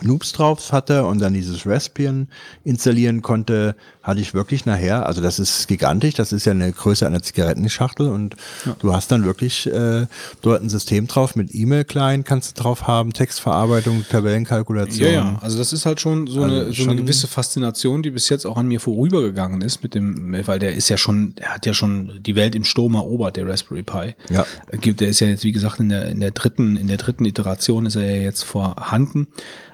Noobs 0.00 0.32
drauf 0.32 0.72
hatte 0.72 1.04
und 1.04 1.20
dann 1.20 1.34
dieses 1.34 1.66
Raspbian 1.66 2.28
installieren 2.64 3.20
konnte, 3.22 3.76
hatte 4.02 4.20
ich 4.20 4.34
wirklich 4.34 4.64
nachher, 4.66 5.06
also 5.06 5.20
das 5.20 5.38
ist 5.38 5.68
gigantisch, 5.68 6.14
das 6.14 6.32
ist 6.32 6.44
ja 6.46 6.52
eine 6.52 6.72
Größe 6.72 7.06
einer 7.06 7.22
Zigarettenschachtel 7.22 8.08
und 8.08 8.34
du 8.80 8.92
hast 8.92 9.12
dann 9.12 9.24
wirklich 9.24 9.66
äh, 9.72 10.06
dort 10.40 10.62
ein 10.62 10.68
System 10.70 11.06
drauf 11.06 11.36
mit 11.36 11.54
E-Mail-Client 11.54 12.24
kannst 12.26 12.58
du 12.58 12.62
drauf 12.62 12.86
haben, 12.88 13.12
Textverarbeitung, 13.12 14.04
Tabellenkalkulation. 14.10 15.06
Ja, 15.06 15.12
ja, 15.12 15.38
also 15.40 15.58
das 15.58 15.72
ist 15.72 15.86
halt 15.86 16.00
schon 16.00 16.26
so, 16.26 16.42
Also 16.42 16.54
eine, 16.56 16.66
so 16.66 16.72
schon- 16.72 16.90
eine 16.90 17.00
gewisse 17.02 17.28
Faszination, 17.28 18.02
die 18.02 18.10
bis 18.10 18.28
jetzt 18.28 18.46
auch 18.46 18.56
an 18.56 18.66
mir 18.66 18.80
vorübergegangen 18.80 19.60
ist 19.60 19.82
mit 19.82 19.94
dem, 19.94 20.34
weil 20.46 20.58
der 20.58 20.74
ist 20.74 20.88
ja 20.88 20.96
schon, 20.96 21.34
der 21.36 21.54
hat 21.54 21.66
ja 21.66 21.74
schon 21.74 22.20
die 22.22 22.34
Welt 22.34 22.54
im 22.54 22.64
Sturm 22.64 22.94
erobert, 22.94 23.36
der 23.36 23.46
Raspberry 23.46 23.82
Pi. 23.82 24.14
Ja. 24.30 24.46
Äh, 24.70 24.78
Gibt, 24.78 25.00
der 25.00 25.08
ist 25.08 25.20
ja 25.20 25.28
jetzt, 25.28 25.44
wie 25.44 25.52
gesagt, 25.52 25.78
in 25.78 25.90
der, 25.90 26.06
in 26.08 26.18
der 26.20 26.30
dritten, 26.32 26.76
in 26.76 26.88
der 26.88 26.96
dritten 26.96 27.24
Iteration 27.24 27.86
ist 27.86 27.94
er 27.96 28.10
ja 28.16 28.22
jetzt 28.22 28.42
vorhanden. 28.42 29.28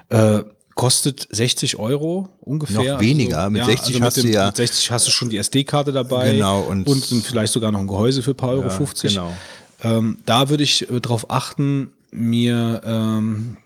Äh, 0.09 0.43
kostet 0.75 1.27
60 1.31 1.77
Euro 1.77 2.29
ungefähr. 2.39 2.93
Noch 2.93 3.01
weniger, 3.01 3.49
mit 3.49 3.65
60 3.65 4.01
hast 4.01 4.17
dem, 4.17 4.23
du 4.23 4.29
ja- 4.31 4.45
Mit 4.47 4.55
60 4.57 4.91
hast 4.91 5.07
du 5.07 5.11
schon 5.11 5.29
die 5.29 5.37
SD-Karte 5.37 5.91
dabei. 5.91 6.31
Genau, 6.33 6.61
und- 6.61 6.87
und 6.87 7.03
vielleicht 7.25 7.51
sogar 7.53 7.71
noch 7.71 7.79
ein 7.81 7.87
Gehäuse 7.87 8.23
für 8.23 8.31
ein 8.31 8.37
paar 8.37 8.51
Euro 8.51 8.63
Ja, 8.63 8.69
50. 8.69 9.13
genau. 9.13 9.33
Ähm, 9.83 10.19
da 10.25 10.49
würde 10.49 10.63
ich 10.63 10.89
äh, 10.89 10.99
darauf 11.01 11.29
achten, 11.29 11.91
mir 12.11 12.81
ähm, 12.85 13.57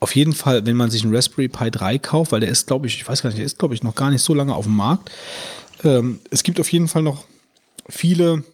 auf 0.00 0.14
jeden 0.14 0.32
Fall, 0.32 0.64
wenn 0.64 0.76
man 0.76 0.90
sich 0.90 1.02
einen 1.04 1.14
Raspberry 1.14 1.48
Pi 1.48 1.70
3 1.70 1.98
kauft, 1.98 2.30
weil 2.32 2.40
der 2.40 2.50
ist, 2.50 2.66
glaube 2.66 2.86
ich, 2.86 2.96
ich 2.96 3.08
weiß 3.08 3.22
gar 3.22 3.30
nicht, 3.30 3.38
der 3.38 3.46
ist, 3.46 3.58
glaube 3.58 3.74
ich, 3.74 3.82
noch 3.82 3.94
gar 3.94 4.10
nicht 4.10 4.22
so 4.22 4.32
lange 4.34 4.54
auf 4.54 4.64
dem 4.66 4.76
Markt. 4.76 5.10
Ähm, 5.84 6.20
es 6.30 6.42
gibt 6.44 6.60
auf 6.60 6.70
jeden 6.72 6.86
Fall 6.88 7.02
noch 7.02 7.24
viele 7.88 8.44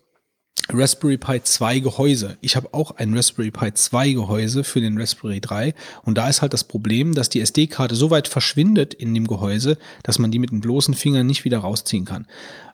Raspberry 0.74 1.18
Pi 1.18 1.42
2 1.42 1.80
Gehäuse. 1.80 2.36
Ich 2.40 2.56
habe 2.56 2.72
auch 2.72 2.96
ein 2.96 3.14
Raspberry 3.14 3.50
Pi 3.50 3.72
2 3.72 4.12
Gehäuse 4.12 4.64
für 4.64 4.80
den 4.80 4.98
Raspberry 4.98 5.40
3 5.40 5.74
und 6.04 6.18
da 6.18 6.28
ist 6.28 6.42
halt 6.42 6.52
das 6.52 6.64
Problem, 6.64 7.14
dass 7.14 7.28
die 7.28 7.40
SD-Karte 7.40 7.94
so 7.94 8.10
weit 8.10 8.28
verschwindet 8.28 8.94
in 8.94 9.14
dem 9.14 9.26
Gehäuse, 9.26 9.78
dass 10.02 10.18
man 10.18 10.30
die 10.30 10.38
mit 10.38 10.50
dem 10.50 10.60
bloßen 10.60 10.94
Finger 10.94 11.24
nicht 11.24 11.44
wieder 11.44 11.58
rausziehen 11.58 12.04
kann. 12.04 12.26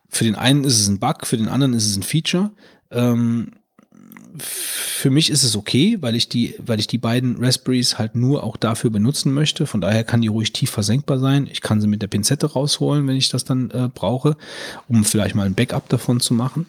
Für 0.09 0.25
den 0.25 0.35
einen 0.35 0.65
ist 0.65 0.81
es 0.81 0.89
ein 0.89 0.99
Bug, 0.99 1.27
für 1.27 1.36
den 1.36 1.49
anderen 1.49 1.75
ist 1.75 1.86
es 1.86 1.97
ein 1.97 2.02
Feature. 2.02 2.51
Ähm, 2.91 3.52
für 4.39 5.10
mich 5.10 5.31
ist 5.31 5.43
es 5.43 5.57
okay, 5.57 5.99
weil 6.01 6.15
ich 6.15 6.28
die, 6.28 6.55
weil 6.59 6.81
ich 6.81 6.86
die 6.86 6.99
beiden 6.99 7.43
Raspberries 7.43 7.99
halt 7.99 8.15
nur 8.15 8.44
auch 8.44 8.57
dafür 8.57 8.91
benutzen 8.91 9.33
möchte. 9.33 9.67
Von 9.67 9.81
daher 9.81 10.05
kann 10.05 10.20
die 10.20 10.28
ruhig 10.28 10.52
tief 10.52 10.70
versenkbar 10.70 11.18
sein. 11.18 11.49
Ich 11.51 11.60
kann 11.60 11.81
sie 11.81 11.86
mit 11.86 12.02
der 12.02 12.09
Pinzette 12.09 12.47
rausholen, 12.47 13.07
wenn 13.07 13.17
ich 13.17 13.28
das 13.28 13.44
dann 13.44 13.70
äh, 13.70 13.89
brauche, 13.93 14.36
um 14.89 15.05
vielleicht 15.05 15.35
mal 15.35 15.47
ein 15.47 15.55
Backup 15.55 15.89
davon 15.89 16.20
zu 16.20 16.35
machen. 16.35 16.67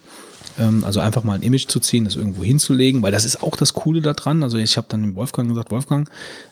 Ähm, 0.60 0.84
also 0.84 1.00
einfach 1.00 1.24
mal 1.24 1.34
ein 1.34 1.42
Image 1.42 1.68
zu 1.68 1.80
ziehen, 1.80 2.06
das 2.06 2.16
irgendwo 2.16 2.44
hinzulegen, 2.44 3.02
weil 3.02 3.12
das 3.12 3.26
ist 3.26 3.42
auch 3.42 3.56
das 3.56 3.74
Coole 3.74 4.02
daran. 4.02 4.44
Also 4.44 4.58
ich 4.58 4.78
habe 4.78 4.88
dann 4.90 5.02
dem 5.02 5.16
Wolfgang 5.16 5.50
gesagt, 5.50 5.72
Wolfgang, 5.72 6.10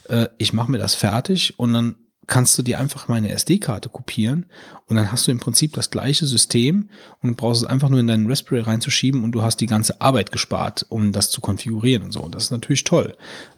äh, 0.09 0.27
ich 0.37 0.53
mache 0.53 0.71
mir 0.71 0.77
das 0.77 0.95
fertig 0.95 1.53
und 1.57 1.73
dann 1.73 1.95
kannst 2.27 2.57
du 2.57 2.61
dir 2.61 2.79
einfach 2.79 3.07
meine 3.07 3.29
SD-Karte 3.31 3.89
kopieren 3.89 4.45
und 4.87 4.97
dann 4.97 5.11
hast 5.11 5.27
du 5.27 5.31
im 5.31 5.39
Prinzip 5.39 5.73
das 5.73 5.89
gleiche 5.89 6.25
System 6.25 6.89
und 7.21 7.37
brauchst 7.37 7.63
es 7.63 7.67
einfach 7.67 7.89
nur 7.89 7.99
in 7.99 8.07
deinen 8.07 8.27
Raspberry 8.27 8.61
reinzuschieben 8.61 9.23
und 9.23 9.31
du 9.31 9.41
hast 9.41 9.57
die 9.57 9.65
ganze 9.65 9.99
Arbeit 10.01 10.31
gespart, 10.31 10.85
um 10.89 11.13
das 11.13 11.29
zu 11.29 11.39
konfigurieren 11.39 12.03
und 12.03 12.11
so. 12.11 12.21
Und 12.21 12.35
das 12.35 12.45
ist 12.45 12.51
natürlich 12.51 12.83
toll. 12.83 13.15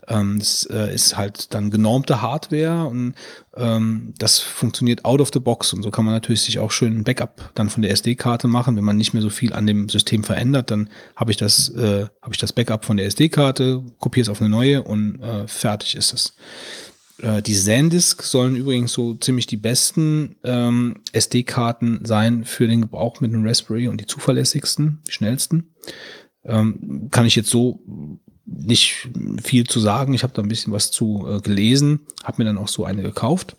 Ähm, 0.07 0.39
das 0.39 0.67
äh, 0.72 0.93
ist 0.93 1.17
halt 1.17 1.53
dann 1.53 1.72
genormte 1.72 2.22
Hardware 2.22 2.88
und 2.88 3.15
ähm, 3.57 4.14
das 4.17 4.39
funktioniert 4.39 5.03
out 5.03 5.22
of 5.22 5.30
the 5.33 5.39
box 5.39 5.73
und 5.73 5.81
so 5.81 5.91
kann 5.91 6.06
man 6.06 6.14
natürlich 6.14 6.41
sich 6.41 6.59
auch 6.59 6.72
schön 6.72 6.98
ein 6.98 7.03
Backup 7.03 7.51
dann 7.56 7.69
von 7.69 7.81
der 7.81 7.91
SD-Karte 7.91 8.48
machen. 8.48 8.75
Wenn 8.75 8.83
man 8.83 8.98
nicht 8.98 9.14
mehr 9.14 9.23
so 9.23 9.30
viel 9.30 9.53
an 9.53 9.65
dem 9.67 9.89
System 9.89 10.23
verändert, 10.23 10.69
dann 10.69 10.89
habe 11.15 11.31
ich 11.31 11.38
das, 11.38 11.69
äh, 11.69 12.07
habe 12.22 12.33
ich 12.33 12.39
das 12.39 12.53
Backup 12.53 12.85
von 12.85 12.98
der 12.98 13.07
SD-Karte, 13.07 13.83
kopiere 13.99 14.23
es 14.23 14.30
auf 14.30 14.41
eine 14.41 14.49
neue 14.49 14.83
und 14.83 15.22
äh, 15.22 15.48
fertig 15.48 15.95
ist 15.95 16.14
es. 16.14 16.35
Äh, 17.22 17.41
Die 17.41 17.53
SanDisk 17.53 18.23
sollen 18.23 18.56
übrigens 18.56 18.93
so 18.93 19.15
ziemlich 19.15 19.48
die 19.48 19.57
besten 19.57 20.35
ähm, 20.43 21.01
SD-Karten 21.11 22.06
sein 22.06 22.45
für 22.45 22.67
den 22.67 22.81
Gebrauch 22.81 23.22
mit 23.22 23.33
einem 23.33 23.45
Raspberry 23.45 23.88
und 23.88 24.01
die 24.01 24.06
zuverlässigsten, 24.06 25.01
die 25.07 25.11
schnellsten. 25.11 25.73
Ähm, 26.43 27.09
kann 27.11 27.25
ich 27.25 27.35
jetzt 27.35 27.49
so 27.49 27.81
nicht 28.45 29.09
viel 29.43 29.67
zu 29.67 29.80
sagen. 29.80 30.14
Ich 30.14 30.23
habe 30.23 30.33
da 30.33 30.41
ein 30.41 30.48
bisschen 30.48 30.73
was 30.73 30.91
zu 30.91 31.25
äh, 31.27 31.39
gelesen, 31.39 32.01
habe 32.23 32.41
mir 32.41 32.45
dann 32.45 32.57
auch 32.57 32.67
so 32.67 32.85
eine 32.85 33.03
gekauft. 33.03 33.56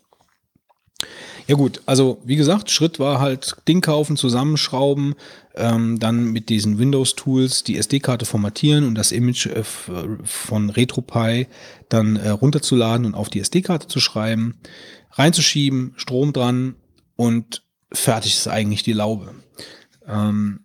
Ja 1.50 1.56
gut, 1.56 1.82
also 1.84 2.20
wie 2.24 2.36
gesagt, 2.36 2.70
Schritt 2.70 3.00
war 3.00 3.18
halt 3.18 3.56
Ding 3.66 3.80
kaufen, 3.80 4.16
zusammenschrauben, 4.16 5.16
ähm, 5.56 5.98
dann 5.98 6.26
mit 6.26 6.48
diesen 6.48 6.78
Windows-Tools 6.78 7.64
die 7.64 7.76
SD-Karte 7.76 8.24
formatieren 8.24 8.84
und 8.84 8.94
das 8.94 9.10
Image 9.10 9.46
äh, 9.46 9.64
von 9.64 10.70
RetroPie 10.70 11.48
dann 11.88 12.14
äh, 12.14 12.28
runterzuladen 12.28 13.04
und 13.04 13.16
auf 13.16 13.30
die 13.30 13.40
SD-Karte 13.40 13.88
zu 13.88 13.98
schreiben, 13.98 14.60
reinzuschieben, 15.10 15.94
Strom 15.96 16.32
dran 16.32 16.76
und 17.16 17.64
fertig 17.92 18.36
ist 18.36 18.46
eigentlich 18.46 18.84
die 18.84 18.92
Laube. 18.92 19.34
Ähm, 20.06 20.60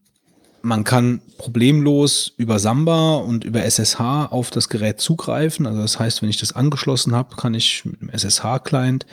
man 0.65 0.83
kann 0.83 1.21
problemlos 1.37 2.33
über 2.37 2.57
Samba 2.57 3.17
und 3.17 3.43
über 3.43 3.63
SSH 3.63 3.99
auf 3.99 4.49
das 4.49 4.67
Gerät 4.67 4.99
zugreifen. 4.99 5.67
Also 5.67 5.81
das 5.81 5.99
heißt, 5.99 6.23
wenn 6.23 6.29
ich 6.29 6.37
das 6.37 6.53
angeschlossen 6.53 7.15
habe, 7.15 7.35
kann 7.35 7.53
ich 7.53 7.85
mit 7.85 8.01
dem 8.01 8.09
SSH-Client 8.09 9.05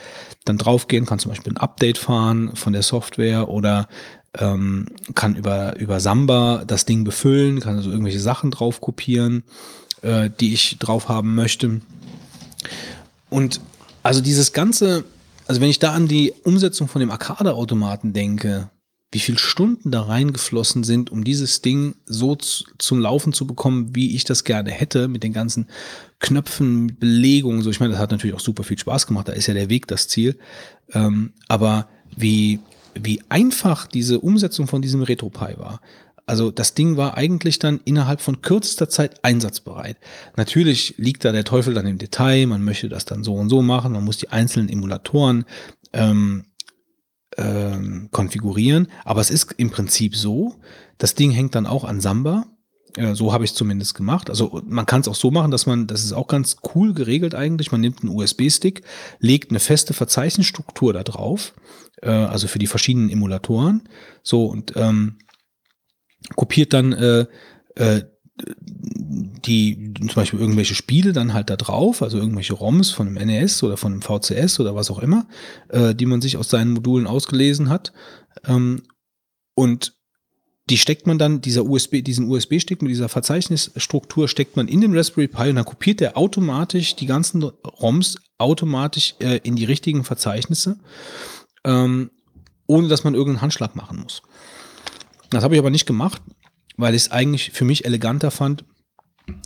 dann 0.45 0.57
draufgehen, 0.57 1.05
kann 1.05 1.19
zum 1.19 1.29
Beispiel 1.29 1.53
ein 1.53 1.57
Update 1.57 1.99
fahren 1.99 2.55
von 2.55 2.73
der 2.73 2.81
Software 2.81 3.49
oder 3.49 3.87
ähm, 4.39 4.87
kann 5.13 5.35
über, 5.35 5.77
über 5.77 5.99
Samba 5.99 6.63
das 6.65 6.85
Ding 6.85 7.03
befüllen, 7.03 7.59
kann 7.59 7.77
also 7.77 7.91
irgendwelche 7.91 8.19
Sachen 8.19 8.49
drauf 8.49 8.81
kopieren, 8.81 9.43
äh, 10.01 10.31
die 10.39 10.53
ich 10.53 10.79
drauf 10.79 11.07
haben 11.07 11.35
möchte. 11.35 11.81
Und 13.29 13.61
also 14.01 14.21
dieses 14.21 14.53
ganze, 14.53 15.03
also 15.45 15.61
wenn 15.61 15.69
ich 15.69 15.77
da 15.77 15.91
an 15.93 16.07
die 16.07 16.33
Umsetzung 16.43 16.87
von 16.87 16.99
dem 16.99 17.11
Arcade-Automaten 17.11 18.11
denke, 18.11 18.69
wie 19.13 19.19
viele 19.19 19.37
Stunden 19.37 19.91
da 19.91 20.01
reingeflossen 20.01 20.83
sind, 20.83 21.11
um 21.11 21.23
dieses 21.23 21.61
Ding 21.61 21.95
so 22.05 22.35
zum 22.35 22.99
Laufen 22.99 23.31
zu 23.31 23.45
bekommen, 23.45 23.95
wie 23.95 24.15
ich 24.15 24.23
das 24.23 24.43
gerne 24.43 24.71
hätte, 24.71 25.07
mit 25.07 25.23
den 25.23 25.33
ganzen 25.33 25.67
Knöpfen, 26.19 26.97
Belegungen. 26.99 27.61
So, 27.61 27.69
ich 27.69 27.79
meine, 27.79 27.91
das 27.91 28.01
hat 28.01 28.09
natürlich 28.09 28.35
auch 28.35 28.39
super 28.39 28.63
viel 28.63 28.79
Spaß 28.79 29.05
gemacht. 29.05 29.27
Da 29.27 29.33
ist 29.33 29.45
ja 29.45 29.53
der 29.53 29.69
Weg 29.69 29.87
das 29.87 30.07
Ziel. 30.07 30.37
Ähm, 30.93 31.33
aber 31.47 31.87
wie, 32.15 32.59
wie 32.95 33.21
einfach 33.29 33.85
diese 33.85 34.19
Umsetzung 34.19 34.67
von 34.67 34.81
diesem 34.81 35.03
RetroPie 35.03 35.57
war. 35.57 35.79
Also 36.25 36.49
das 36.49 36.73
Ding 36.73 36.97
war 36.97 37.15
eigentlich 37.15 37.59
dann 37.59 37.81
innerhalb 37.85 38.19
von 38.19 38.41
kürzester 38.41 38.89
Zeit 38.89 39.23
einsatzbereit. 39.23 39.97
Natürlich 40.37 40.95
liegt 40.97 41.23
da 41.23 41.31
der 41.31 41.43
Teufel 41.43 41.73
dann 41.75 41.85
im 41.85 41.97
Detail, 41.97 42.47
man 42.47 42.63
möchte 42.63 42.89
das 42.89 43.05
dann 43.05 43.23
so 43.23 43.35
und 43.35 43.49
so 43.49 43.61
machen, 43.61 43.91
man 43.91 44.05
muss 44.05 44.17
die 44.17 44.29
einzelnen 44.29 44.69
Emulatoren 44.69 45.45
ähm, 45.91 46.45
ähm, 47.37 48.09
konfigurieren. 48.11 48.87
Aber 49.05 49.21
es 49.21 49.29
ist 49.29 49.53
im 49.57 49.69
Prinzip 49.69 50.15
so, 50.15 50.55
das 50.97 51.15
Ding 51.15 51.31
hängt 51.31 51.55
dann 51.55 51.65
auch 51.65 51.83
an 51.83 52.01
Samba. 52.01 52.45
Äh, 52.95 53.15
so 53.15 53.33
habe 53.33 53.43
ich 53.43 53.51
es 53.51 53.55
zumindest 53.55 53.95
gemacht. 53.95 54.29
Also 54.29 54.61
man 54.65 54.85
kann 54.85 55.01
es 55.01 55.07
auch 55.07 55.15
so 55.15 55.31
machen, 55.31 55.51
dass 55.51 55.65
man, 55.65 55.87
das 55.87 56.03
ist 56.03 56.13
auch 56.13 56.27
ganz 56.27 56.57
cool 56.75 56.93
geregelt 56.93 57.35
eigentlich. 57.35 57.71
Man 57.71 57.81
nimmt 57.81 58.01
einen 58.01 58.15
USB-Stick, 58.15 58.83
legt 59.19 59.51
eine 59.51 59.59
feste 59.59 59.93
Verzeichnisstruktur 59.93 60.93
da 60.93 61.03
drauf, 61.03 61.53
äh, 62.01 62.09
also 62.09 62.47
für 62.47 62.59
die 62.59 62.67
verschiedenen 62.67 63.09
Emulatoren. 63.09 63.89
So 64.21 64.45
und 64.45 64.73
ähm, 64.75 65.17
kopiert 66.35 66.73
dann 66.73 66.93
äh, 66.93 67.25
äh, 67.75 68.03
die 68.35 69.93
zum 69.95 70.15
Beispiel 70.15 70.39
irgendwelche 70.39 70.75
Spiele 70.75 71.13
dann 71.13 71.33
halt 71.33 71.49
da 71.49 71.55
drauf, 71.55 72.01
also 72.01 72.17
irgendwelche 72.17 72.53
ROMs 72.53 72.89
von 72.89 73.07
einem 73.07 73.27
NES 73.27 73.61
oder 73.63 73.77
von 73.77 73.93
einem 73.93 74.01
VCS 74.01 74.59
oder 74.59 74.75
was 74.75 74.89
auch 74.89 74.99
immer, 74.99 75.27
äh, 75.69 75.93
die 75.93 76.05
man 76.05 76.21
sich 76.21 76.37
aus 76.37 76.49
seinen 76.49 76.71
Modulen 76.73 77.05
ausgelesen 77.05 77.69
hat. 77.69 77.93
Ähm, 78.45 78.83
und 79.55 79.93
die 80.69 80.77
steckt 80.77 81.07
man 81.07 81.17
dann, 81.17 81.41
dieser 81.41 81.65
USB, 81.65 82.01
diesen 82.01 82.29
USB-Stick 82.29 82.81
mit 82.81 82.89
dieser 82.89 83.09
Verzeichnisstruktur 83.09 84.27
steckt 84.27 84.55
man 84.55 84.67
in 84.67 84.81
den 84.81 84.95
Raspberry 84.95 85.27
Pi 85.27 85.49
und 85.49 85.57
dann 85.57 85.65
kopiert 85.65 85.99
der 85.99 86.17
automatisch 86.17 86.95
die 86.95 87.05
ganzen 87.05 87.43
ROMs 87.43 88.17
automatisch 88.37 89.15
äh, 89.19 89.39
in 89.43 89.55
die 89.55 89.65
richtigen 89.65 90.03
Verzeichnisse, 90.03 90.79
ähm, 91.65 92.11
ohne 92.65 92.87
dass 92.87 93.03
man 93.03 93.13
irgendeinen 93.13 93.41
Handschlag 93.41 93.75
machen 93.75 93.99
muss. 93.99 94.21
Das 95.29 95.43
habe 95.43 95.55
ich 95.55 95.59
aber 95.59 95.69
nicht 95.69 95.85
gemacht, 95.85 96.21
weil 96.77 96.95
ich 96.95 97.03
es 97.03 97.11
eigentlich 97.11 97.51
für 97.51 97.65
mich 97.65 97.85
eleganter 97.85 98.31
fand, 98.31 98.65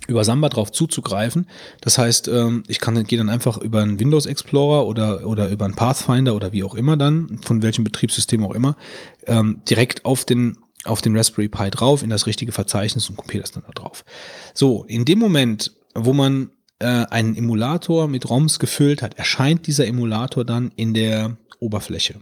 über 0.07 0.23
Samba 0.23 0.49
drauf 0.49 0.72
zuzugreifen. 0.72 1.47
Das 1.81 1.97
heißt, 1.97 2.27
ähm, 2.30 2.64
ich 2.67 2.80
kann 2.80 3.01
gehe 3.03 3.19
dann 3.19 3.30
einfach 3.30 3.57
über 3.57 3.81
einen 3.81 3.99
Windows 3.99 4.25
Explorer 4.25 4.88
oder, 4.88 5.27
oder 5.27 5.49
über 5.49 5.65
einen 5.65 5.75
Pathfinder 5.75 6.35
oder 6.35 6.51
wie 6.51 6.64
auch 6.64 6.75
immer 6.75 6.97
dann, 6.97 7.39
von 7.43 7.61
welchem 7.61 7.83
Betriebssystem 7.83 8.43
auch 8.43 8.56
immer, 8.56 8.75
ähm, 9.27 9.61
direkt 9.69 10.06
auf 10.06 10.25
den, 10.25 10.57
auf 10.85 11.01
den 11.01 11.15
Raspberry 11.15 11.49
Pi 11.49 11.69
drauf, 11.69 12.01
in 12.01 12.09
das 12.09 12.25
richtige 12.25 12.51
Verzeichnis 12.51 13.09
und 13.09 13.17
kopiere 13.17 13.41
das 13.41 13.51
dann 13.51 13.64
da 13.67 13.72
drauf. 13.72 14.03
So, 14.53 14.83
in 14.85 15.06
dem 15.06 15.19
Moment, 15.19 15.73
wo 15.93 16.14
man 16.14 16.49
äh, 16.80 16.85
einen 16.85 17.35
Emulator 17.35 18.07
mit 18.07 18.30
ROMs 18.30 18.59
gefüllt 18.59 19.01
hat, 19.01 19.15
erscheint 19.15 19.67
dieser 19.67 19.85
Emulator 19.85 20.45
dann 20.45 20.72
in 20.75 20.93
der 20.93 21.38
Oberfläche. 21.59 22.22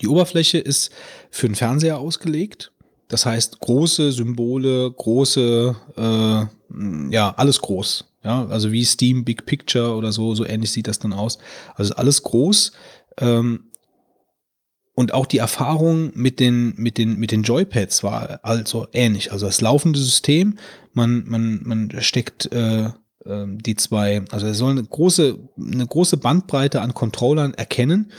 Die 0.00 0.08
Oberfläche 0.08 0.58
ist 0.58 0.90
für 1.30 1.46
den 1.48 1.54
Fernseher 1.54 1.98
ausgelegt 1.98 2.69
das 3.10 3.26
heißt, 3.26 3.60
große 3.60 4.12
Symbole, 4.12 4.90
große, 4.90 5.76
äh, 5.96 7.12
ja, 7.12 7.34
alles 7.36 7.60
groß. 7.60 8.04
Ja, 8.22 8.46
also 8.46 8.70
wie 8.70 8.84
Steam 8.84 9.24
Big 9.24 9.46
Picture 9.46 9.96
oder 9.96 10.12
so, 10.12 10.34
so 10.34 10.46
ähnlich 10.46 10.70
sieht 10.70 10.86
das 10.86 10.98
dann 10.98 11.12
aus. 11.12 11.38
Also 11.74 11.94
alles 11.94 12.22
groß. 12.22 12.72
Ähm, 13.18 13.64
und 14.94 15.14
auch 15.14 15.26
die 15.26 15.38
Erfahrung 15.38 16.12
mit 16.14 16.38
den, 16.38 16.74
mit 16.76 16.98
den, 16.98 17.18
mit 17.18 17.32
den 17.32 17.42
Joypads 17.42 18.04
war 18.04 18.40
also 18.42 18.86
ähnlich. 18.92 19.32
Also 19.32 19.46
das 19.46 19.60
laufende 19.60 19.98
System, 19.98 20.58
man, 20.92 21.24
man, 21.26 21.62
man 21.64 21.92
steckt 22.00 22.52
äh, 22.52 22.90
die 23.22 23.76
zwei, 23.76 24.22
also 24.30 24.46
er 24.46 24.54
soll 24.54 24.70
eine 24.70 24.82
große, 24.82 25.38
eine 25.58 25.86
große 25.86 26.16
Bandbreite 26.16 26.80
an 26.80 26.94
Controllern 26.94 27.52
erkennen 27.52 28.10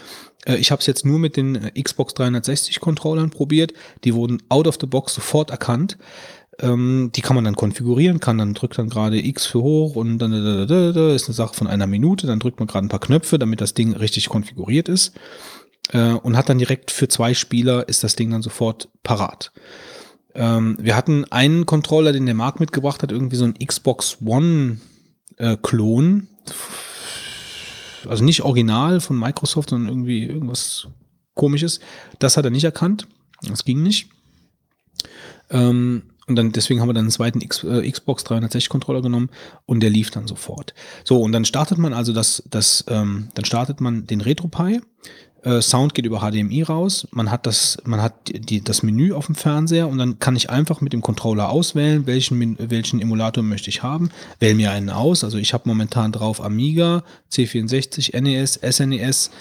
äh, 0.46 0.56
ich 0.56 0.72
habe 0.72 0.80
es 0.80 0.88
jetzt 0.88 1.06
nur 1.06 1.20
mit 1.20 1.38
den 1.38 1.56
äh, 1.56 1.82
Xbox 1.82 2.14
360 2.14 2.80
Controllern 2.80 3.30
probiert. 3.30 3.74
Die 4.04 4.14
wurden 4.14 4.42
out 4.50 4.68
of 4.68 4.78
the 4.80 4.88
box 4.88 5.14
sofort 5.14 5.52
erkannt. 5.52 5.98
Ähm, 6.60 7.12
die 7.16 7.22
kann 7.22 7.36
man 7.36 7.46
dann 7.46 7.56
konfigurieren, 7.56 8.20
kann 8.20 8.38
dann 8.38 8.54
drückt 8.54 8.78
dann 8.78 8.90
gerade 8.90 9.26
X 9.26 9.46
für 9.46 9.62
hoch 9.62 9.96
und 9.96 10.20
dann 10.20 10.32
da, 10.32 10.66
da, 10.66 10.92
da, 10.92 11.14
ist 11.14 11.28
eine 11.28 11.34
Sache 11.34 11.56
von 11.56 11.68
einer 11.68 11.88
Minute. 11.88 12.28
Dann 12.28 12.40
drückt 12.40 12.60
man 12.60 12.68
gerade 12.68 12.86
ein 12.86 12.90
paar 12.90 13.00
Knöpfe, 13.00 13.40
damit 13.40 13.62
das 13.62 13.74
Ding 13.74 13.96
richtig 13.96 14.30
konfiguriert 14.30 14.90
ist 14.90 15.14
äh, 15.92 16.12
und 16.12 16.38
hat 16.38 16.50
dann 16.50 16.60
direkt 16.60 16.92
für 16.92 17.08
zwei 17.08 17.34
Spieler 17.34 17.88
ist 17.88 18.04
das 18.04 18.16
Ding 18.16 18.32
dann 18.32 18.42
sofort 18.42 18.90
parat. 19.04 19.52
Ähm, 20.36 20.78
wir 20.80 20.96
hatten 20.96 21.26
einen 21.32 21.66
Controller, 21.66 22.12
den 22.12 22.26
der 22.26 22.36
Markt 22.36 22.60
mitgebracht 22.60 23.02
hat, 23.02 23.12
irgendwie 23.12 23.38
so 23.38 23.46
ein 23.46 23.54
Xbox 23.54 24.18
One 24.24 24.78
äh, 25.42 25.58
Klon 25.62 26.28
also 28.08 28.24
nicht 28.24 28.42
original 28.42 29.00
von 29.00 29.18
Microsoft, 29.18 29.70
sondern 29.70 29.90
irgendwie 29.90 30.24
irgendwas 30.24 30.88
komisches. 31.34 31.80
Das 32.20 32.38
hat 32.38 32.46
er 32.46 32.52
nicht 32.52 32.64
erkannt. 32.64 33.08
Das 33.44 33.66
ging 33.66 33.84
nicht. 33.84 34.10
Ähm, 35.50 36.04
und 36.28 36.36
dann, 36.36 36.52
deswegen 36.52 36.80
haben 36.80 36.90
wir 36.90 36.94
dann 36.94 37.06
einen 37.06 37.12
zweiten 37.12 37.42
X, 37.42 37.64
äh, 37.64 37.90
Xbox 37.90 38.24
360 38.24 38.70
Controller 38.70 39.02
genommen 39.02 39.30
und 39.66 39.82
der 39.82 39.90
lief 39.90 40.12
dann 40.12 40.28
sofort. 40.28 40.74
So, 41.04 41.22
und 41.22 41.32
dann 41.32 41.46
startet 41.46 41.78
man 41.78 41.94
also 41.94 42.14
das, 42.14 42.44
das, 42.50 42.86
ähm, 42.88 43.30
dann 43.34 43.46
startet 43.46 43.82
man 43.82 44.06
den 44.08 44.22
RetroPie 44.22 44.82
Sound 45.62 45.96
geht 45.96 46.06
über 46.06 46.20
HDMI 46.20 46.64
raus. 46.64 47.08
Man 47.12 47.32
hat 47.32 47.46
das, 47.46 47.78
man 47.84 48.02
hat 48.02 48.14
die, 48.28 48.64
das 48.64 48.84
Menü 48.84 49.14
auf 49.14 49.26
dem 49.26 49.36
Fernseher 49.36 49.88
und 49.88 49.98
dann 49.98 50.20
kann 50.20 50.36
ich 50.36 50.50
einfach 50.50 50.82
mit 50.82 50.94
dem 50.94 51.02
Controller 51.02 51.50
auswählen, 51.50 52.06
welchen, 52.06 52.58
welchen 52.60 53.02
Emulator 53.02 53.44
möchte 53.44 53.70
ich 53.70 53.82
haben. 53.82 54.12
Wähle 54.40 54.56
mir 54.56 54.72
einen 54.72 54.92
aus. 54.92 55.24
Also 55.24 55.38
ich 55.40 55.54
habe 55.54 55.68
momentan 55.68 56.12
drauf 56.12 56.44
Amiga, 56.44 57.04
C64, 57.32 58.20
NES, 58.20 58.60
SNES, 58.62 59.32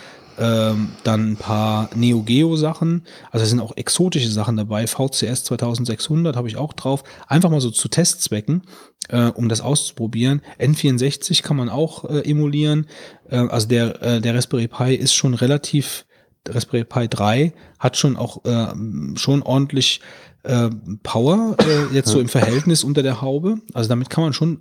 ähm, 0.40 0.92
dann 1.04 1.32
ein 1.32 1.36
paar 1.36 1.90
Neo 1.94 2.22
Geo 2.22 2.56
Sachen. 2.56 3.04
Also 3.30 3.44
es 3.44 3.50
sind 3.50 3.60
auch 3.60 3.76
exotische 3.76 4.30
Sachen 4.30 4.56
dabei. 4.56 4.86
VCS 4.86 5.44
2600 5.44 6.34
habe 6.34 6.48
ich 6.48 6.56
auch 6.56 6.72
drauf. 6.72 7.04
Einfach 7.28 7.50
mal 7.50 7.60
so 7.60 7.70
zu 7.70 7.88
Testzwecken, 7.88 8.62
äh, 9.08 9.26
um 9.26 9.48
das 9.48 9.60
auszuprobieren. 9.60 10.40
N64 10.58 11.42
kann 11.42 11.56
man 11.56 11.68
auch 11.68 12.04
äh, 12.08 12.28
emulieren. 12.28 12.86
Äh, 13.28 13.36
also 13.36 13.68
der, 13.68 14.02
äh, 14.02 14.20
der 14.20 14.34
Raspberry 14.34 14.68
Pi 14.68 14.94
ist 14.94 15.14
schon 15.14 15.34
relativ 15.34 16.06
Raspberry 16.48 16.84
Pi 16.84 17.06
3 17.06 17.52
hat 17.78 17.98
schon 17.98 18.16
auch 18.16 18.44
äh, 18.44 18.68
schon 19.16 19.42
ordentlich 19.42 20.00
äh, 20.42 20.70
Power 21.02 21.56
äh, 21.58 21.94
jetzt 21.94 22.08
so 22.08 22.20
im 22.20 22.28
Verhältnis 22.28 22.84
unter 22.84 23.02
der 23.02 23.20
Haube. 23.20 23.56
Also 23.74 23.88
damit 23.88 24.10
kann 24.10 24.24
man 24.24 24.32
schon, 24.32 24.58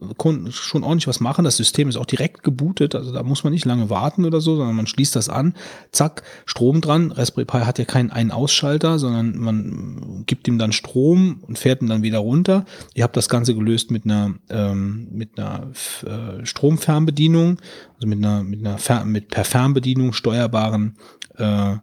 schon 0.51 0.83
ordentlich 0.83 1.07
was 1.07 1.19
machen. 1.19 1.45
Das 1.45 1.57
System 1.57 1.87
ist 1.89 1.95
auch 1.95 2.05
direkt 2.05 2.43
gebootet, 2.43 2.95
also 2.95 3.11
da 3.13 3.23
muss 3.23 3.43
man 3.43 3.53
nicht 3.53 3.65
lange 3.65 3.89
warten 3.89 4.25
oder 4.25 4.41
so, 4.41 4.55
sondern 4.55 4.75
man 4.75 4.87
schließt 4.87 5.15
das 5.15 5.29
an, 5.29 5.53
zack, 5.91 6.23
Strom 6.45 6.81
dran. 6.81 7.11
Raspberry 7.11 7.45
Pi 7.45 7.59
hat 7.59 7.79
ja 7.79 7.85
keinen 7.85 8.11
einen 8.11 8.31
Ausschalter, 8.31 8.99
sondern 8.99 9.37
man 9.37 10.23
gibt 10.25 10.47
ihm 10.47 10.57
dann 10.57 10.71
Strom 10.71 11.43
und 11.47 11.57
fährt 11.57 11.81
ihn 11.81 11.87
dann 11.87 12.03
wieder 12.03 12.19
runter. 12.19 12.65
Ihr 12.93 13.03
habt 13.03 13.15
das 13.15 13.29
Ganze 13.29 13.55
gelöst 13.55 13.91
mit 13.91 14.05
einer, 14.05 14.35
ähm, 14.49 15.07
mit 15.11 15.39
einer 15.39 15.71
äh, 16.05 16.45
Stromfernbedienung. 16.45 17.57
also 17.95 18.07
mit 18.07 18.17
einer, 18.19 18.43
mit 18.43 18.59
einer 18.59 18.77
Fer 18.77 19.05
mit 19.05 19.29
per 19.29 19.45
Fernbedienung 19.45 20.13
steuerbaren 20.13 20.97
äh, 21.37 21.75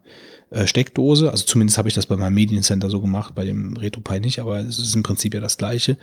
äh, 0.50 0.66
Steckdose. 0.66 1.30
Also 1.30 1.44
zumindest 1.44 1.78
habe 1.78 1.88
ich 1.88 1.94
das 1.94 2.06
bei 2.06 2.16
meinem 2.16 2.34
Mediencenter 2.34 2.88
so 2.88 3.00
gemacht, 3.00 3.34
bei 3.34 3.44
dem 3.44 3.76
RetroPie 3.76 4.20
nicht, 4.20 4.38
aber 4.38 4.60
es 4.60 4.78
ist 4.78 4.94
im 4.94 5.02
Prinzip 5.02 5.34
ja 5.34 5.40
das 5.40 5.58
gleiche. 5.58 5.96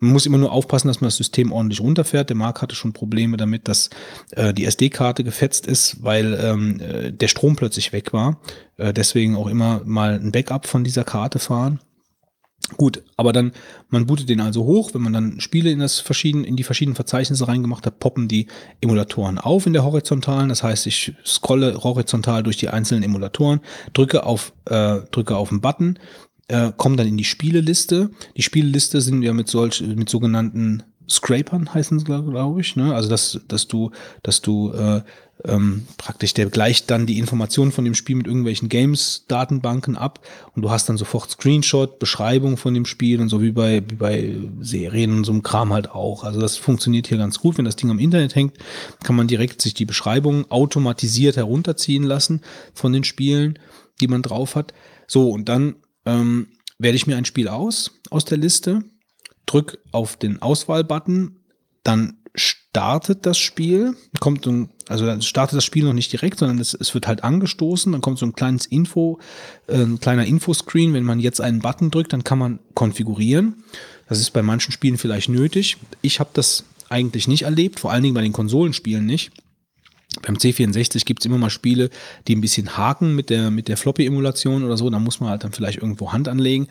Man 0.00 0.12
muss 0.12 0.26
immer 0.26 0.38
nur 0.38 0.52
aufpassen, 0.52 0.88
dass 0.88 1.00
man 1.00 1.08
das 1.08 1.16
System 1.16 1.52
ordentlich 1.52 1.80
runterfährt. 1.80 2.28
Der 2.28 2.36
Marc 2.36 2.60
hatte 2.60 2.74
schon 2.74 2.92
Probleme 2.92 3.36
damit, 3.36 3.68
dass 3.68 3.90
äh, 4.32 4.52
die 4.52 4.66
SD-Karte 4.66 5.24
gefetzt 5.24 5.66
ist, 5.66 6.02
weil 6.02 6.34
ähm, 6.34 6.80
äh, 6.80 7.12
der 7.12 7.28
Strom 7.28 7.56
plötzlich 7.56 7.92
weg 7.92 8.12
war. 8.12 8.40
Äh, 8.76 8.92
deswegen 8.92 9.36
auch 9.36 9.46
immer 9.46 9.80
mal 9.84 10.14
ein 10.14 10.32
Backup 10.32 10.66
von 10.66 10.84
dieser 10.84 11.04
Karte 11.04 11.38
fahren. 11.38 11.80
Gut, 12.76 13.02
aber 13.16 13.32
dann, 13.32 13.52
man 13.90 14.06
bootet 14.06 14.28
den 14.28 14.40
also 14.40 14.64
hoch, 14.64 14.92
wenn 14.92 15.02
man 15.02 15.12
dann 15.12 15.40
Spiele 15.40 15.70
in, 15.70 15.78
das 15.78 16.00
verschieden, 16.00 16.42
in 16.42 16.56
die 16.56 16.64
verschiedenen 16.64 16.96
Verzeichnisse 16.96 17.46
reingemacht 17.46 17.86
hat, 17.86 18.00
poppen 18.00 18.26
die 18.26 18.48
Emulatoren 18.80 19.38
auf 19.38 19.66
in 19.66 19.72
der 19.72 19.84
horizontalen. 19.84 20.48
Das 20.48 20.64
heißt, 20.64 20.86
ich 20.88 21.14
scrolle 21.24 21.84
horizontal 21.84 22.42
durch 22.42 22.56
die 22.56 22.68
einzelnen 22.68 23.04
Emulatoren, 23.04 23.60
drücke 23.92 24.24
auf, 24.24 24.52
äh, 24.64 24.98
drücke 25.12 25.36
auf 25.36 25.50
den 25.50 25.60
Button, 25.60 25.98
äh, 26.48 26.72
komme 26.76 26.96
dann 26.96 27.06
in 27.06 27.16
die 27.16 27.24
Spieleliste. 27.24 28.10
Die 28.36 28.42
Spieleliste 28.42 29.00
sind 29.00 29.22
ja 29.22 29.32
mit 29.32 29.48
solch, 29.48 29.80
mit 29.80 30.08
sogenannten 30.08 30.82
Scrapern 31.08 31.72
heißen 31.72 32.04
glaube 32.04 32.60
ich. 32.60 32.76
Ne? 32.76 32.94
Also 32.94 33.08
dass, 33.08 33.40
dass 33.48 33.68
du, 33.68 33.90
dass 34.22 34.42
du 34.42 34.72
äh, 34.72 35.02
ähm, 35.44 35.86
praktisch 35.98 36.34
der 36.34 36.46
gleicht 36.46 36.90
dann 36.90 37.06
die 37.06 37.18
Informationen 37.18 37.70
von 37.72 37.84
dem 37.84 37.94
Spiel 37.94 38.16
mit 38.16 38.26
irgendwelchen 38.26 38.68
Games-Datenbanken 38.68 39.96
ab 39.96 40.20
und 40.54 40.62
du 40.62 40.70
hast 40.70 40.88
dann 40.88 40.96
sofort 40.96 41.30
Screenshot, 41.30 41.98
Beschreibung 41.98 42.56
von 42.56 42.74
dem 42.74 42.86
Spiel 42.86 43.20
und 43.20 43.28
so 43.28 43.42
wie 43.42 43.52
bei, 43.52 43.82
wie 43.88 43.96
bei 43.96 44.36
Serien 44.60 45.18
und 45.18 45.24
so 45.24 45.32
einem 45.32 45.42
Kram 45.42 45.72
halt 45.72 45.90
auch. 45.90 46.24
Also 46.24 46.40
das 46.40 46.56
funktioniert 46.56 47.06
hier 47.06 47.18
ganz 47.18 47.38
gut. 47.38 47.58
Wenn 47.58 47.66
das 47.66 47.76
Ding 47.76 47.90
am 47.90 47.98
Internet 47.98 48.34
hängt, 48.34 48.54
kann 49.04 49.16
man 49.16 49.28
direkt 49.28 49.60
sich 49.60 49.74
die 49.74 49.84
Beschreibung 49.84 50.50
automatisiert 50.50 51.36
herunterziehen 51.36 52.04
lassen 52.04 52.40
von 52.72 52.92
den 52.92 53.04
Spielen, 53.04 53.58
die 54.00 54.08
man 54.08 54.22
drauf 54.22 54.56
hat. 54.56 54.72
So, 55.06 55.30
und 55.30 55.48
dann 55.48 55.76
ähm, 56.06 56.48
wähle 56.78 56.96
ich 56.96 57.06
mir 57.06 57.16
ein 57.16 57.24
Spiel 57.24 57.48
aus, 57.48 57.92
aus 58.10 58.24
der 58.24 58.38
Liste, 58.38 58.82
drück 59.46 59.78
auf 59.92 60.16
den 60.16 60.42
Auswahlbutton, 60.42 61.36
dann 61.82 62.18
startet 62.34 63.24
das 63.24 63.38
Spiel, 63.38 63.96
kommt 64.20 64.46
ein, 64.46 64.68
also 64.88 65.06
dann 65.06 65.22
startet 65.22 65.56
das 65.56 65.64
Spiel 65.64 65.84
noch 65.84 65.94
nicht 65.94 66.12
direkt, 66.12 66.38
sondern 66.38 66.58
es, 66.58 66.74
es 66.74 66.92
wird 66.92 67.06
halt 67.06 67.24
angestoßen, 67.24 67.92
dann 67.92 68.02
kommt 68.02 68.18
so 68.18 68.26
ein 68.26 68.34
kleines 68.34 68.66
Info, 68.66 69.18
äh, 69.66 69.78
ein 69.78 70.00
kleiner 70.00 70.26
Infoscreen, 70.26 70.92
wenn 70.92 71.04
man 71.04 71.18
jetzt 71.18 71.40
einen 71.40 71.60
Button 71.60 71.90
drückt, 71.90 72.12
dann 72.12 72.24
kann 72.24 72.38
man 72.38 72.58
konfigurieren. 72.74 73.64
Das 74.08 74.20
ist 74.20 74.30
bei 74.30 74.42
manchen 74.42 74.72
Spielen 74.72 74.98
vielleicht 74.98 75.28
nötig. 75.28 75.78
Ich 76.02 76.20
habe 76.20 76.30
das 76.34 76.64
eigentlich 76.88 77.26
nicht 77.26 77.42
erlebt, 77.42 77.80
vor 77.80 77.92
allen 77.92 78.02
Dingen 78.02 78.14
bei 78.14 78.22
den 78.22 78.32
Konsolenspielen 78.32 79.06
nicht. 79.06 79.32
Beim 80.22 80.36
C64 80.36 81.04
gibt 81.04 81.20
es 81.20 81.26
immer 81.26 81.36
mal 81.36 81.50
Spiele, 81.50 81.90
die 82.26 82.34
ein 82.34 82.40
bisschen 82.40 82.76
haken 82.76 83.14
mit 83.14 83.28
der, 83.28 83.50
mit 83.50 83.68
der 83.68 83.76
Floppy-Emulation 83.76 84.64
oder 84.64 84.76
so. 84.76 84.88
Da 84.88 84.98
muss 84.98 85.20
man 85.20 85.30
halt 85.30 85.44
dann 85.44 85.52
vielleicht 85.52 85.78
irgendwo 85.78 86.12
Hand 86.12 86.28
anlegen. 86.28 86.68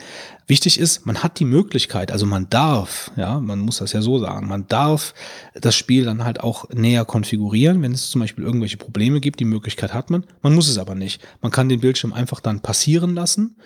Wichtig 0.48 0.80
ist, 0.80 1.06
man 1.06 1.22
hat 1.22 1.40
die 1.40 1.46
Möglichkeit, 1.46 2.12
also 2.12 2.26
man 2.26 2.50
darf, 2.50 3.12
ja, 3.16 3.40
man 3.40 3.60
muss 3.60 3.78
das 3.78 3.94
ja 3.94 4.02
so 4.02 4.20
sagen, 4.20 4.48
man 4.48 4.68
darf 4.68 5.14
das 5.54 5.76
Spiel 5.76 6.06
dann 6.06 6.24
halt 6.24 6.40
auch 6.40 6.70
näher 6.70 7.06
konfigurieren, 7.06 7.82
wenn 7.82 7.92
es 7.92 8.10
zum 8.10 8.22
Beispiel 8.22 8.44
irgendwelche 8.44 8.78
Probleme 8.78 9.20
gibt. 9.20 9.40
Die 9.40 9.46
Möglichkeit 9.46 9.94
hat 9.94 10.10
man. 10.10 10.26
Man 10.42 10.56
muss 10.56 10.68
es 10.68 10.78
aber 10.78 10.96
nicht. 10.96 11.22
Man 11.42 11.52
kann 11.52 11.70
den 11.70 11.82
Bildschirm 11.82 12.14
einfach 12.14 12.40
dann 12.40 12.62
passieren 12.62 13.14
lassen, 13.14 13.58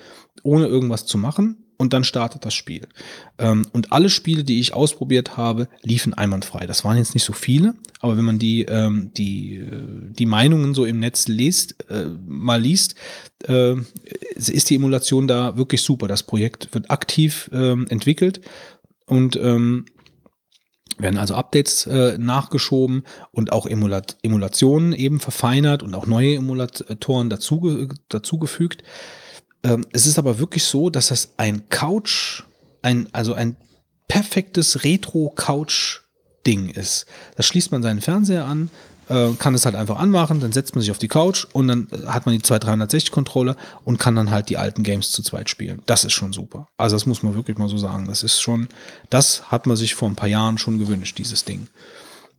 ohne 0.43 0.67
irgendwas 0.67 1.05
zu 1.05 1.17
machen 1.17 1.68
und 1.79 1.93
dann 1.93 2.03
startet 2.03 2.45
das 2.45 2.53
Spiel. 2.53 2.87
Ähm, 3.39 3.65
und 3.71 3.93
alle 3.93 4.09
Spiele, 4.09 4.43
die 4.43 4.59
ich 4.59 4.73
ausprobiert 4.73 5.37
habe, 5.37 5.69
liefen 5.81 6.13
einwandfrei. 6.13 6.67
Das 6.67 6.83
waren 6.83 6.97
jetzt 6.97 7.13
nicht 7.13 7.23
so 7.23 7.31
viele, 7.33 7.73
aber 8.01 8.17
wenn 8.17 8.25
man 8.25 8.37
die, 8.37 8.63
ähm, 8.65 9.11
die, 9.15 9.55
äh, 9.55 10.11
die 10.11 10.25
Meinungen 10.25 10.73
so 10.73 10.83
im 10.83 10.99
Netz 10.99 11.29
liest, 11.29 11.89
äh, 11.89 12.05
mal 12.27 12.61
liest, 12.61 12.95
äh, 13.47 13.75
ist 14.35 14.69
die 14.69 14.75
Emulation 14.75 15.27
da 15.27 15.55
wirklich 15.55 15.81
super. 15.81 16.09
Das 16.09 16.23
Projekt 16.23 16.67
wird 16.73 16.91
aktiv 16.91 17.49
ähm, 17.53 17.87
entwickelt 17.89 18.41
und 19.05 19.35
werden 19.35 21.17
also 21.17 21.33
Updates 21.33 21.87
nachgeschoben 21.87 23.03
und 23.31 23.51
auch 23.53 23.65
Emulat 23.65 24.17
Emulationen 24.21 24.93
eben 24.93 25.19
verfeinert 25.19 25.81
und 25.81 25.95
auch 25.95 26.05
neue 26.05 26.35
Emulatoren 26.35 27.29
dazu, 27.29 27.87
dazugefügt. 28.09 28.83
Ähm, 29.63 29.85
es 29.91 30.07
ist 30.07 30.17
aber 30.17 30.39
wirklich 30.39 30.63
so, 30.63 30.89
dass 30.89 31.07
das 31.07 31.33
ein 31.37 31.69
Couch, 31.69 32.43
ein, 32.81 33.07
also 33.11 33.33
ein 33.33 33.57
perfektes 34.07 34.83
Retro-Couch-Ding 34.83 36.69
ist. 36.69 37.05
Da 37.35 37.43
schließt 37.43 37.71
man 37.71 37.83
seinen 37.83 38.01
Fernseher 38.01 38.45
an, 38.45 38.69
äh, 39.09 39.31
kann 39.39 39.53
es 39.55 39.65
halt 39.65 39.75
einfach 39.75 39.99
anmachen, 39.99 40.39
dann 40.39 40.51
setzt 40.51 40.75
man 40.75 40.81
sich 40.81 40.91
auf 40.91 40.97
die 40.97 41.07
Couch 41.07 41.45
und 41.51 41.67
dann 41.67 41.87
hat 42.07 42.25
man 42.25 42.35
die 42.35 42.41
2360-Controller 42.41 43.55
und 43.83 43.97
kann 43.97 44.15
dann 44.15 44.29
halt 44.29 44.49
die 44.49 44.57
alten 44.57 44.83
Games 44.83 45.11
zu 45.11 45.21
zweit 45.23 45.49
spielen. 45.49 45.81
Das 45.85 46.03
ist 46.03 46.13
schon 46.13 46.31
super. 46.31 46.67
Also 46.77 46.95
das 46.95 47.05
muss 47.05 47.23
man 47.23 47.35
wirklich 47.35 47.57
mal 47.57 47.69
so 47.69 47.77
sagen. 47.77 48.05
Das 48.07 48.23
ist 48.23 48.39
schon, 48.39 48.67
das 49.09 49.51
hat 49.51 49.67
man 49.67 49.75
sich 49.75 49.95
vor 49.95 50.09
ein 50.09 50.15
paar 50.15 50.29
Jahren 50.29 50.57
schon 50.57 50.79
gewünscht, 50.79 51.17
dieses 51.17 51.43
Ding. 51.43 51.67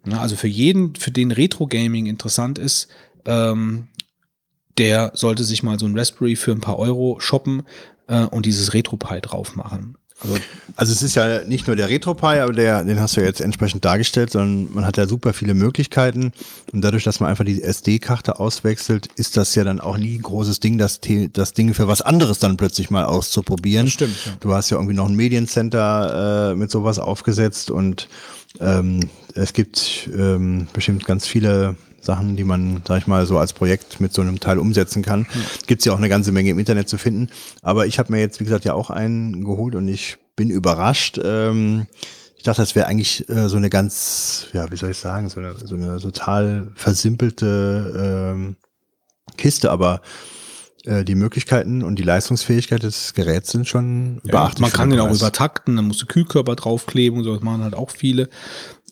Ja, 0.07 0.21
also 0.21 0.37
für 0.37 0.49
jeden, 0.49 0.95
für 0.95 1.11
den 1.11 1.31
Retro-Gaming 1.31 2.07
interessant 2.07 2.59
ist, 2.59 2.89
ähm, 3.27 3.89
der 4.81 5.13
sollte 5.15 5.45
sich 5.45 5.63
mal 5.63 5.79
so 5.79 5.87
ein 5.87 5.97
Raspberry 5.97 6.35
für 6.37 6.53
ein 6.53 6.61
paar 6.61 6.79
Euro 6.79 7.21
shoppen 7.21 7.63
äh, 8.09 8.25
und 8.25 8.47
dieses 8.47 8.73
RetroPie 8.73 9.21
drauf 9.21 9.55
machen. 9.55 9.97
Also, 10.23 10.37
also 10.77 10.93
es 10.93 11.03
ist 11.03 11.15
ja 11.15 11.45
nicht 11.45 11.67
nur 11.67 11.77
der 11.77 11.89
RetroPie, 11.89 12.41
aber 12.41 12.53
der, 12.53 12.85
den 12.85 12.99
hast 12.99 13.17
du 13.17 13.21
ja 13.21 13.27
jetzt 13.27 13.41
entsprechend 13.41 13.85
dargestellt, 13.85 14.31
sondern 14.31 14.73
man 14.75 14.87
hat 14.87 14.97
ja 14.97 15.07
super 15.07 15.33
viele 15.33 15.55
Möglichkeiten. 15.55 16.33
Und 16.73 16.83
dadurch, 16.83 17.05
dass 17.05 17.21
man 17.21 17.31
einfach 17.31 17.45
die 17.45 17.63
SD-Karte 17.63 18.39
auswechselt, 18.39 19.09
ist 19.17 19.37
das 19.37 19.55
ja 19.55 19.65
dann 19.65 19.81
auch 19.81 19.97
nie 19.97 20.17
ein 20.17 20.23
großes 20.23 20.61
Ding, 20.61 20.79
das, 20.79 21.01
das 21.33 21.53
Ding 21.53 21.75
für 21.75 21.89
was 21.89 22.03
anderes 22.03 22.39
dann 22.39 22.57
plötzlich 22.57 22.91
mal 22.91 23.05
auszuprobieren. 23.05 23.87
Das 23.87 23.95
stimmt. 23.95 24.17
Ja. 24.27 24.33
Du 24.41 24.53
hast 24.53 24.71
ja 24.71 24.77
irgendwie 24.77 24.97
noch 24.97 25.09
ein 25.09 25.17
Mediencenter 25.17 26.53
äh, 26.53 26.55
mit 26.55 26.71
sowas 26.71 26.99
aufgesetzt 26.99 27.71
und 27.71 28.09
ähm, 28.61 29.09
es 29.35 29.53
gibt 29.53 30.11
ähm, 30.15 30.69
bestimmt 30.73 31.05
ganz 31.07 31.27
viele 31.27 31.77
Sachen, 32.01 32.37
die 32.37 32.45
man, 32.45 32.83
sag 32.87 32.99
ich 32.99 33.07
mal, 33.07 33.27
so 33.27 33.39
als 33.39 33.53
Projekt 33.53 34.01
mit 34.01 34.13
so 34.13 34.23
einem 34.23 34.41
Teil 34.41 34.59
umsetzen 34.59 35.03
kann. 35.03 35.21
Mhm. 35.21 35.27
Gibt 35.67 35.81
es 35.81 35.87
ja 35.87 35.93
auch 35.93 35.99
eine 35.99 36.09
ganze 36.09 36.33
Menge 36.33 36.51
im 36.51 36.59
Internet 36.59 36.89
zu 36.89 36.99
finden. 36.99 37.29
Aber 37.63 37.87
ich 37.87 37.99
habe 37.99 38.13
mir 38.13 38.21
jetzt, 38.21 38.41
wie 38.41 38.45
gesagt, 38.45 38.65
ja 38.65 38.75
auch 38.75 38.91
einen 38.91 39.45
geholt 39.45 39.75
und 39.75 39.89
ich 39.89 40.19
bin 40.37 40.51
überrascht. 40.51 41.21
Ähm, 41.23 41.87
ich 42.37 42.45
dachte, 42.45 42.63
das 42.63 42.75
wäre 42.75 42.87
eigentlich 42.87 43.29
äh, 43.29 43.49
so 43.49 43.59
eine 43.59 43.69
ganz, 43.69 44.47
ja, 44.55 44.71
wie 44.71 44.77
soll 44.77 44.93
ich 44.93 44.97
sagen, 44.97 45.29
so 45.29 45.41
eine, 45.41 45.55
so 45.59 45.75
eine 45.75 45.99
total 45.99 46.73
versimpelte 46.75 48.33
ähm, 48.35 48.57
Kiste, 49.37 49.71
aber 49.71 50.01
äh, 50.85 51.05
die 51.05 51.15
Möglichkeiten 51.15 51.83
und 51.83 51.97
die 51.97 52.03
Leistungsfähigkeit 52.03 52.83
des 52.83 53.13
Geräts 53.13 53.51
sind 53.51 53.69
schon 53.69 54.23
ja, 54.25 54.33
beachtlich. 54.33 54.61
Man 54.61 54.73
kann 54.73 54.89
den 54.89 55.01
auch 55.01 55.15
übertakten, 55.15 55.77
dann 55.77 55.87
musst 55.87 56.01
du 56.01 56.07
Kühlkörper 56.07 56.57
draufkleben 56.57 57.19
und 57.19 57.25
so, 57.25 57.35
das 57.35 57.43
machen 57.43 57.63
halt 57.63 57.75
auch 57.75 57.91
viele. 57.91 58.31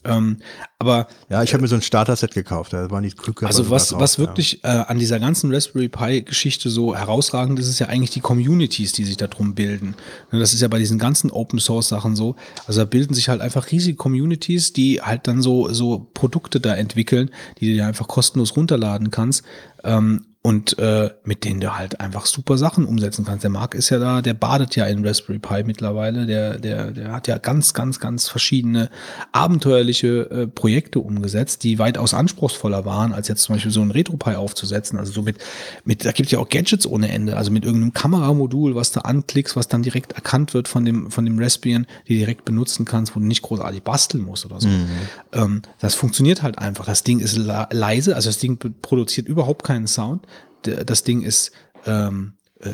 Ähm, 0.08 0.38
aber 0.78 1.08
ja, 1.28 1.42
ich 1.42 1.52
habe 1.52 1.62
mir 1.62 1.68
so 1.68 1.74
ein 1.74 1.82
Starter-Set 1.82 2.34
gekauft. 2.34 2.72
Da 2.72 2.90
waren 2.90 3.02
die 3.02 3.10
Glück 3.10 3.42
Also 3.42 3.68
was, 3.68 3.88
drauf, 3.88 4.00
was 4.00 4.18
wirklich 4.18 4.62
äh, 4.64 4.68
an 4.68 4.98
dieser 4.98 5.18
ganzen 5.18 5.52
Raspberry 5.52 5.88
Pi-Geschichte 5.88 6.70
so 6.70 6.94
herausragend 6.94 7.58
ist, 7.58 7.68
ist 7.68 7.80
ja 7.80 7.88
eigentlich 7.88 8.10
die 8.10 8.20
Communities, 8.20 8.92
die 8.92 9.04
sich 9.04 9.16
darum 9.16 9.54
bilden. 9.54 9.94
Ne, 10.30 10.38
das 10.38 10.54
ist 10.54 10.60
ja 10.60 10.68
bei 10.68 10.78
diesen 10.78 10.98
ganzen 10.98 11.30
Open 11.30 11.58
Source 11.58 11.88
Sachen 11.88 12.14
so. 12.14 12.36
Also 12.66 12.80
da 12.80 12.84
bilden 12.84 13.14
sich 13.14 13.28
halt 13.28 13.40
einfach 13.40 13.70
riesige 13.70 13.96
Communities, 13.96 14.72
die 14.72 15.02
halt 15.02 15.26
dann 15.26 15.42
so 15.42 15.72
so 15.72 16.08
Produkte 16.14 16.60
da 16.60 16.74
entwickeln, 16.74 17.30
die 17.58 17.66
du 17.66 17.72
dir 17.74 17.86
einfach 17.86 18.06
kostenlos 18.06 18.56
runterladen 18.56 19.10
kannst. 19.10 19.42
Ähm, 19.82 20.26
und 20.40 20.78
äh, 20.78 21.10
mit 21.24 21.44
denen 21.44 21.60
du 21.60 21.76
halt 21.76 22.00
einfach 22.00 22.24
super 22.24 22.56
Sachen 22.58 22.86
umsetzen 22.86 23.24
kannst. 23.24 23.42
Der 23.42 23.50
Marc 23.50 23.74
ist 23.74 23.90
ja 23.90 23.98
da, 23.98 24.22
der 24.22 24.34
badet 24.34 24.76
ja 24.76 24.86
in 24.86 25.04
Raspberry 25.04 25.40
Pi 25.40 25.64
mittlerweile, 25.64 26.26
der, 26.26 26.58
der, 26.58 26.92
der 26.92 27.12
hat 27.12 27.26
ja 27.26 27.38
ganz, 27.38 27.74
ganz, 27.74 27.98
ganz 27.98 28.28
verschiedene 28.28 28.88
abenteuerliche 29.32 30.30
äh, 30.30 30.46
Projekte 30.46 31.00
umgesetzt, 31.00 31.64
die 31.64 31.80
weitaus 31.80 32.14
anspruchsvoller 32.14 32.84
waren, 32.84 33.12
als 33.12 33.26
jetzt 33.26 33.42
zum 33.42 33.56
Beispiel 33.56 33.72
so 33.72 33.82
ein 33.82 33.90
RetroPie 33.90 34.36
aufzusetzen. 34.36 34.98
Also 34.98 35.12
so 35.12 35.22
mit, 35.22 35.38
mit 35.84 36.04
da 36.04 36.12
gibt 36.12 36.30
ja 36.30 36.38
auch 36.38 36.48
Gadgets 36.48 36.86
ohne 36.86 37.10
Ende, 37.10 37.36
also 37.36 37.50
mit 37.50 37.64
irgendeinem 37.64 37.92
Kameramodul, 37.92 38.76
was 38.76 38.92
du 38.92 39.04
anklickst, 39.04 39.56
was 39.56 39.66
dann 39.66 39.82
direkt 39.82 40.12
erkannt 40.12 40.54
wird 40.54 40.68
von 40.68 40.84
dem, 40.84 41.10
von 41.10 41.24
dem 41.24 41.38
Raspbian, 41.40 41.86
die 42.06 42.14
du 42.14 42.20
direkt 42.20 42.44
benutzen 42.44 42.84
kannst, 42.84 43.16
wo 43.16 43.20
du 43.20 43.26
nicht 43.26 43.42
großartig 43.42 43.82
basteln 43.82 44.24
musst 44.24 44.46
oder 44.46 44.60
so. 44.60 44.68
Mhm. 44.68 44.88
Ähm, 45.32 45.62
das 45.80 45.96
funktioniert 45.96 46.42
halt 46.44 46.58
einfach. 46.58 46.86
Das 46.86 47.02
Ding 47.02 47.18
ist 47.18 47.36
leise, 47.36 48.14
also 48.14 48.28
das 48.28 48.38
Ding 48.38 48.58
produziert 48.80 49.26
überhaupt 49.26 49.64
keinen 49.64 49.88
Sound 49.88 50.28
das 50.62 51.04
Ding 51.04 51.22
ist, 51.22 51.52
ähm, 51.86 52.34
äh, 52.60 52.70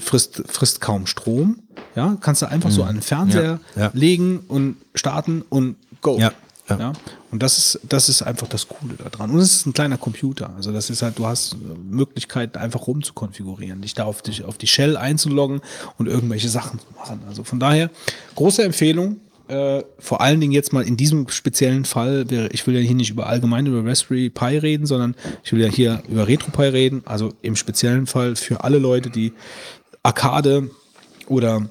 frisst, 0.00 0.42
frisst 0.46 0.80
kaum 0.80 1.06
Strom. 1.06 1.62
Ja, 1.94 2.16
kannst 2.20 2.42
du 2.42 2.46
einfach 2.46 2.70
mhm. 2.70 2.74
so 2.74 2.82
an 2.84 2.96
den 2.96 3.02
Fernseher 3.02 3.60
ja, 3.74 3.82
ja. 3.82 3.90
legen 3.94 4.40
und 4.48 4.76
starten 4.94 5.42
und 5.48 5.76
go. 6.02 6.18
Ja, 6.18 6.32
ja. 6.68 6.92
Und 7.30 7.42
das 7.42 7.58
ist, 7.58 7.80
das 7.88 8.08
ist 8.08 8.22
einfach 8.22 8.48
das 8.48 8.68
Coole 8.68 8.94
daran. 8.94 9.30
Und 9.30 9.38
es 9.38 9.54
ist 9.54 9.66
ein 9.66 9.72
kleiner 9.72 9.98
Computer. 9.98 10.50
Also 10.56 10.72
das 10.72 10.90
ist 10.90 11.02
halt, 11.02 11.18
du 11.18 11.26
hast 11.26 11.56
Möglichkeit, 11.84 12.56
einfach 12.56 12.86
rumzukonfigurieren, 12.86 13.82
dich 13.82 13.94
da 13.94 14.04
auf 14.04 14.22
die, 14.22 14.42
auf 14.44 14.58
die 14.58 14.66
Shell 14.66 14.96
einzuloggen 14.96 15.60
und 15.98 16.08
irgendwelche 16.08 16.48
Sachen 16.48 16.80
zu 16.80 16.86
machen. 16.96 17.20
Also 17.28 17.44
von 17.44 17.60
daher, 17.60 17.90
große 18.34 18.62
Empfehlung. 18.64 19.20
Äh, 19.48 19.82
vor 19.98 20.20
allen 20.20 20.40
Dingen 20.40 20.52
jetzt 20.52 20.72
mal 20.72 20.86
in 20.86 20.96
diesem 20.96 21.28
speziellen 21.28 21.84
Fall, 21.84 22.26
ich 22.52 22.66
will 22.66 22.74
ja 22.74 22.80
hier 22.80 22.94
nicht 22.94 23.10
über 23.10 23.26
allgemein 23.26 23.66
über 23.66 23.88
Raspberry 23.88 24.30
Pi 24.30 24.58
reden, 24.58 24.86
sondern 24.86 25.14
ich 25.44 25.52
will 25.52 25.60
ja 25.60 25.68
hier 25.68 26.02
über 26.08 26.26
RetroPie 26.26 26.62
reden, 26.62 27.02
also 27.04 27.32
im 27.42 27.56
speziellen 27.56 28.06
Fall 28.06 28.36
für 28.36 28.64
alle 28.64 28.78
Leute, 28.78 29.10
die 29.10 29.32
Arcade 30.02 30.70
oder 31.28 31.68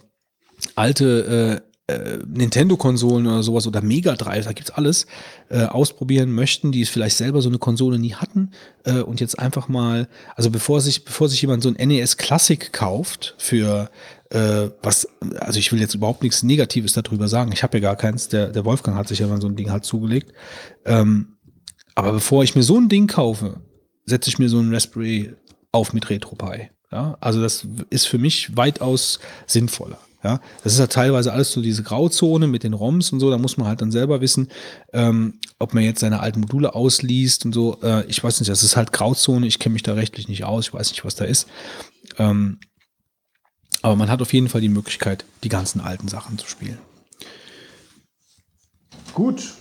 alte 0.75 1.61
äh, 1.61 1.93
äh, 1.93 2.17
Nintendo-Konsolen 2.25 3.27
oder 3.27 3.43
sowas 3.43 3.67
oder 3.67 3.81
Mega 3.81 4.15
Drive, 4.15 4.45
da 4.45 4.53
gibt's 4.53 4.71
alles, 4.71 5.05
äh, 5.49 5.65
ausprobieren 5.65 6.31
möchten, 6.31 6.71
die 6.71 6.83
vielleicht 6.85 7.15
selber 7.17 7.43
so 7.43 7.49
eine 7.49 7.59
Konsole 7.59 7.99
nie 7.99 8.15
hatten 8.15 8.51
äh, 8.85 9.01
und 9.01 9.19
jetzt 9.19 9.37
einfach 9.37 9.67
mal, 9.67 10.07
also 10.35 10.49
bevor 10.49 10.81
sich, 10.81 11.05
bevor 11.05 11.29
sich 11.29 11.41
jemand 11.41 11.61
so 11.61 11.69
ein 11.69 11.87
NES 11.87 12.17
Classic 12.17 12.73
kauft 12.73 13.35
für 13.37 13.91
äh, 14.29 14.69
was, 14.81 15.07
also 15.39 15.59
ich 15.59 15.71
will 15.71 15.79
jetzt 15.79 15.95
überhaupt 15.95 16.23
nichts 16.23 16.43
Negatives 16.43 16.93
darüber 16.93 17.27
sagen, 17.27 17.51
ich 17.51 17.63
habe 17.63 17.77
ja 17.77 17.81
gar 17.81 17.95
keins, 17.95 18.27
der, 18.27 18.49
der 18.49 18.65
Wolfgang 18.65 18.97
hat 18.97 19.07
sich 19.07 19.19
ja 19.19 19.27
mal 19.27 19.41
so 19.41 19.47
ein 19.47 19.55
Ding 19.55 19.71
halt 19.71 19.85
zugelegt, 19.85 20.33
ähm, 20.85 21.37
aber 21.93 22.11
bevor 22.13 22.43
ich 22.43 22.55
mir 22.55 22.63
so 22.63 22.77
ein 22.77 22.89
Ding 22.89 23.07
kaufe, 23.07 23.61
setze 24.05 24.29
ich 24.29 24.39
mir 24.39 24.49
so 24.49 24.59
ein 24.59 24.73
Raspberry 24.73 25.33
auf 25.71 25.93
mit 25.93 26.09
RetroPie. 26.09 26.69
Ja, 26.91 27.17
also 27.19 27.41
das 27.41 27.67
ist 27.89 28.07
für 28.07 28.17
mich 28.17 28.55
weitaus 28.55 29.19
sinnvoller. 29.47 29.99
Ja, 30.23 30.39
das 30.63 30.73
ist 30.73 30.79
ja 30.79 30.87
teilweise 30.87 31.33
alles 31.33 31.51
so 31.51 31.61
diese 31.61 31.83
Grauzone 31.83 32.47
mit 32.47 32.63
den 32.63 32.73
ROMs 32.73 33.11
und 33.11 33.19
so. 33.19 33.29
Da 33.29 33.37
muss 33.37 33.57
man 33.57 33.67
halt 33.67 33.81
dann 33.81 33.91
selber 33.91 34.21
wissen, 34.21 34.47
ähm, 34.91 35.35
ob 35.59 35.75
man 35.75 35.83
jetzt 35.83 35.99
seine 35.99 36.19
alten 36.19 36.39
Module 36.39 36.73
ausliest 36.73 37.45
und 37.45 37.53
so. 37.53 37.79
Äh, 37.83 38.05
ich 38.07 38.23
weiß 38.23 38.39
nicht, 38.39 38.49
das 38.49 38.63
ist 38.63 38.75
halt 38.75 38.91
Grauzone. 38.91 39.45
Ich 39.45 39.59
kenne 39.59 39.73
mich 39.73 39.83
da 39.83 39.93
rechtlich 39.93 40.27
nicht 40.27 40.43
aus. 40.43 40.67
Ich 40.67 40.73
weiß 40.73 40.89
nicht, 40.89 41.05
was 41.05 41.15
da 41.15 41.25
ist. 41.25 41.47
Ähm, 42.17 42.59
aber 43.85 43.95
man 43.95 44.09
hat 44.09 44.19
auf 44.19 44.33
jeden 44.33 44.49
Fall 44.49 44.61
die 44.61 44.69
Möglichkeit, 44.69 45.25
die 45.43 45.49
ganzen 45.49 45.79
alten 45.79 46.07
Sachen 46.07 46.39
zu 46.39 46.47
spielen. 46.47 46.79
Gut. 49.13 49.53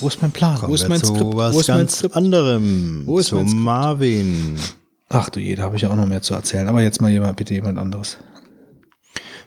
Wo 0.00 0.08
ist 0.08 0.20
mein 0.20 0.32
Plan? 0.32 0.58
Kommen 0.58 0.72
Wo 0.72 0.74
ist 0.74 0.88
mein 0.88 0.98
Skript? 0.98 1.36
was 1.36 1.54
Wo 1.54 1.60
ist 1.60 1.68
mein 1.68 1.88
Skript? 1.88 2.16
anderem. 2.16 3.02
Wo 3.06 3.20
ist 3.20 3.28
zu 3.28 3.36
mein 3.36 3.46
Skript? 3.46 3.62
Marvin. 3.62 4.58
Ach 5.08 5.30
du 5.30 5.38
je, 5.38 5.54
da 5.54 5.62
habe 5.62 5.76
ich 5.76 5.82
ja 5.82 5.90
auch 5.90 5.94
noch 5.94 6.06
mehr 6.06 6.20
zu 6.20 6.34
erzählen. 6.34 6.66
Aber 6.66 6.82
jetzt 6.82 7.00
mal 7.00 7.12
jemand, 7.12 7.36
bitte 7.36 7.54
jemand 7.54 7.78
anderes. 7.78 8.18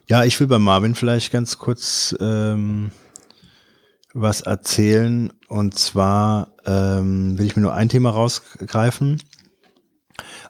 Ja, 0.07 0.23
ich 0.23 0.39
will 0.39 0.47
bei 0.47 0.57
Marvin 0.57 0.95
vielleicht 0.95 1.33
ganz 1.33 1.57
kurz 1.57 2.15
ähm, 2.21 2.91
was 4.13 4.39
erzählen. 4.39 5.33
Und 5.49 5.77
zwar 5.77 6.55
ähm, 6.65 7.37
will 7.37 7.45
ich 7.45 7.57
mir 7.57 7.63
nur 7.63 7.73
ein 7.73 7.89
Thema 7.89 8.11
rausgreifen. 8.11 9.21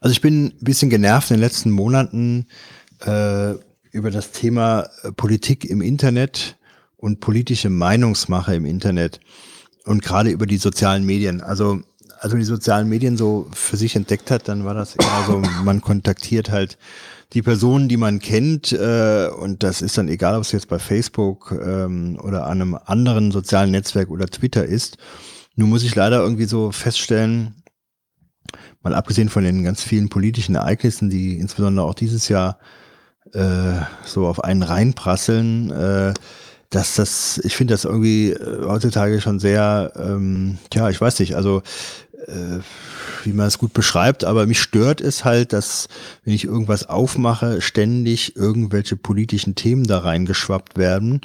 Also 0.01 0.13
ich 0.13 0.21
bin 0.21 0.47
ein 0.47 0.63
bisschen 0.63 0.89
genervt 0.89 1.29
in 1.29 1.37
den 1.37 1.43
letzten 1.43 1.69
Monaten 1.69 2.47
äh, 3.05 3.53
über 3.91 4.09
das 4.09 4.31
Thema 4.31 4.89
äh, 5.03 5.11
Politik 5.11 5.63
im 5.63 5.81
Internet 5.81 6.57
und 6.97 7.19
politische 7.19 7.69
Meinungsmache 7.69 8.55
im 8.55 8.65
Internet 8.65 9.19
und 9.85 10.01
gerade 10.01 10.31
über 10.31 10.47
die 10.47 10.57
sozialen 10.57 11.05
Medien. 11.05 11.41
Also 11.41 11.81
als 12.19 12.33
man 12.33 12.39
die 12.39 12.45
sozialen 12.45 12.89
Medien 12.89 13.15
so 13.15 13.47
für 13.53 13.77
sich 13.77 13.95
entdeckt 13.95 14.31
hat, 14.31 14.47
dann 14.47 14.65
war 14.65 14.73
das 14.73 14.95
eher 14.95 15.23
so, 15.27 15.39
man 15.63 15.81
kontaktiert 15.81 16.49
halt 16.49 16.79
die 17.33 17.43
Personen, 17.43 17.87
die 17.87 17.97
man 17.97 18.19
kennt, 18.19 18.71
äh, 18.71 19.29
und 19.39 19.61
das 19.61 19.83
ist 19.83 19.99
dann 19.99 20.07
egal, 20.07 20.35
ob 20.35 20.41
es 20.41 20.51
jetzt 20.51 20.67
bei 20.67 20.79
Facebook 20.79 21.51
ähm, 21.51 22.19
oder 22.21 22.47
einem 22.47 22.75
anderen 22.85 23.31
sozialen 23.31 23.69
Netzwerk 23.69 24.09
oder 24.09 24.25
Twitter 24.25 24.65
ist. 24.65 24.97
Nun 25.55 25.69
muss 25.69 25.83
ich 25.83 25.93
leider 25.93 26.21
irgendwie 26.21 26.45
so 26.45 26.71
feststellen, 26.71 27.60
mal 28.83 28.95
abgesehen 28.95 29.29
von 29.29 29.43
den 29.43 29.63
ganz 29.63 29.83
vielen 29.83 30.09
politischen 30.09 30.55
Ereignissen, 30.55 31.09
die 31.09 31.37
insbesondere 31.37 31.85
auch 31.85 31.93
dieses 31.93 32.27
Jahr 32.29 32.57
äh, 33.33 33.73
so 34.05 34.27
auf 34.27 34.43
einen 34.43 34.63
reinprasseln, 34.63 35.71
äh, 35.71 36.13
dass 36.69 36.95
das, 36.95 37.39
ich 37.43 37.55
finde 37.55 37.73
das 37.73 37.85
irgendwie 37.85 38.31
äh, 38.31 38.65
heutzutage 38.65 39.21
schon 39.21 39.39
sehr, 39.39 39.91
ähm, 39.97 40.57
ja, 40.73 40.89
ich 40.89 40.99
weiß 40.99 41.19
nicht, 41.19 41.35
also 41.35 41.61
äh, 42.27 42.59
wie 43.23 43.33
man 43.33 43.47
es 43.47 43.57
gut 43.57 43.73
beschreibt, 43.73 44.23
aber 44.23 44.47
mich 44.47 44.59
stört 44.59 45.01
es 45.01 45.25
halt, 45.25 45.53
dass 45.53 45.87
wenn 46.23 46.33
ich 46.33 46.45
irgendwas 46.45 46.87
aufmache, 46.89 47.61
ständig 47.61 48.35
irgendwelche 48.35 48.95
politischen 48.95 49.55
Themen 49.55 49.85
da 49.85 49.99
reingeschwappt 49.99 50.77
werden. 50.77 51.21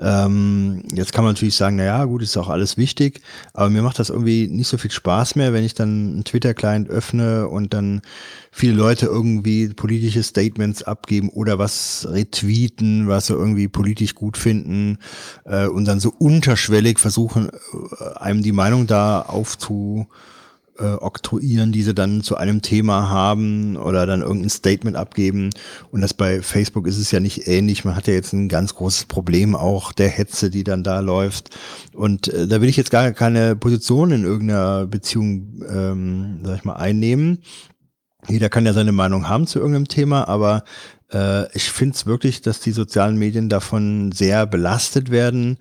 Ähm, 0.00 0.84
jetzt 0.94 1.12
kann 1.12 1.24
man 1.24 1.34
natürlich 1.34 1.56
sagen, 1.56 1.76
na 1.76 1.84
ja, 1.84 2.04
gut, 2.04 2.22
ist 2.22 2.36
auch 2.36 2.48
alles 2.48 2.76
wichtig, 2.76 3.20
aber 3.52 3.68
mir 3.68 3.82
macht 3.82 3.98
das 3.98 4.08
irgendwie 4.08 4.48
nicht 4.48 4.68
so 4.68 4.78
viel 4.78 4.90
Spaß 4.90 5.36
mehr, 5.36 5.52
wenn 5.52 5.64
ich 5.64 5.74
dann 5.74 5.88
einen 5.88 6.24
Twitter-Client 6.24 6.88
öffne 6.88 7.48
und 7.48 7.74
dann 7.74 8.00
viele 8.50 8.74
Leute 8.74 9.06
irgendwie 9.06 9.68
politische 9.68 10.22
Statements 10.22 10.82
abgeben 10.82 11.28
oder 11.28 11.58
was 11.58 12.08
retweeten, 12.10 13.08
was 13.08 13.26
sie 13.26 13.34
irgendwie 13.34 13.68
politisch 13.68 14.14
gut 14.14 14.36
finden 14.36 14.98
äh, 15.44 15.66
und 15.66 15.84
dann 15.86 16.00
so 16.00 16.12
unterschwellig 16.18 16.98
versuchen, 16.98 17.50
äh, 17.50 18.18
einem 18.18 18.42
die 18.42 18.52
Meinung 18.52 18.86
da 18.86 19.20
aufzu 19.20 20.06
äh, 20.82 20.94
oktroyieren, 21.00 21.72
die 21.72 21.82
sie 21.82 21.94
dann 21.94 22.22
zu 22.22 22.36
einem 22.36 22.60
Thema 22.60 23.08
haben 23.08 23.76
oder 23.76 24.04
dann 24.04 24.22
irgendein 24.22 24.50
Statement 24.50 24.96
abgeben. 24.96 25.50
Und 25.90 26.00
das 26.00 26.12
bei 26.12 26.42
Facebook 26.42 26.86
ist 26.86 26.98
es 26.98 27.10
ja 27.10 27.20
nicht 27.20 27.46
ähnlich. 27.46 27.84
Man 27.84 27.94
hat 27.94 28.08
ja 28.08 28.14
jetzt 28.14 28.32
ein 28.32 28.48
ganz 28.48 28.74
großes 28.74 29.04
Problem 29.04 29.54
auch 29.54 29.92
der 29.92 30.08
Hetze, 30.08 30.50
die 30.50 30.64
dann 30.64 30.82
da 30.82 31.00
läuft. 31.00 31.50
Und 31.94 32.28
äh, 32.28 32.48
da 32.48 32.60
will 32.60 32.68
ich 32.68 32.76
jetzt 32.76 32.90
gar 32.90 33.12
keine 33.12 33.54
Position 33.56 34.10
in 34.10 34.24
irgendeiner 34.24 34.86
Beziehung, 34.86 35.62
ähm, 35.68 36.40
sag 36.42 36.56
ich 36.56 36.64
mal, 36.64 36.74
einnehmen. 36.74 37.38
Jeder 38.28 38.48
kann 38.48 38.66
ja 38.66 38.72
seine 38.72 38.92
Meinung 38.92 39.28
haben 39.28 39.46
zu 39.46 39.58
irgendeinem 39.58 39.88
Thema, 39.88 40.28
aber 40.28 40.64
äh, 41.12 41.50
ich 41.56 41.70
finde 41.70 41.94
es 41.94 42.06
wirklich, 42.06 42.40
dass 42.40 42.60
die 42.60 42.72
sozialen 42.72 43.18
Medien 43.18 43.48
davon 43.48 44.12
sehr 44.12 44.46
belastet 44.46 45.10
werden, 45.10 45.58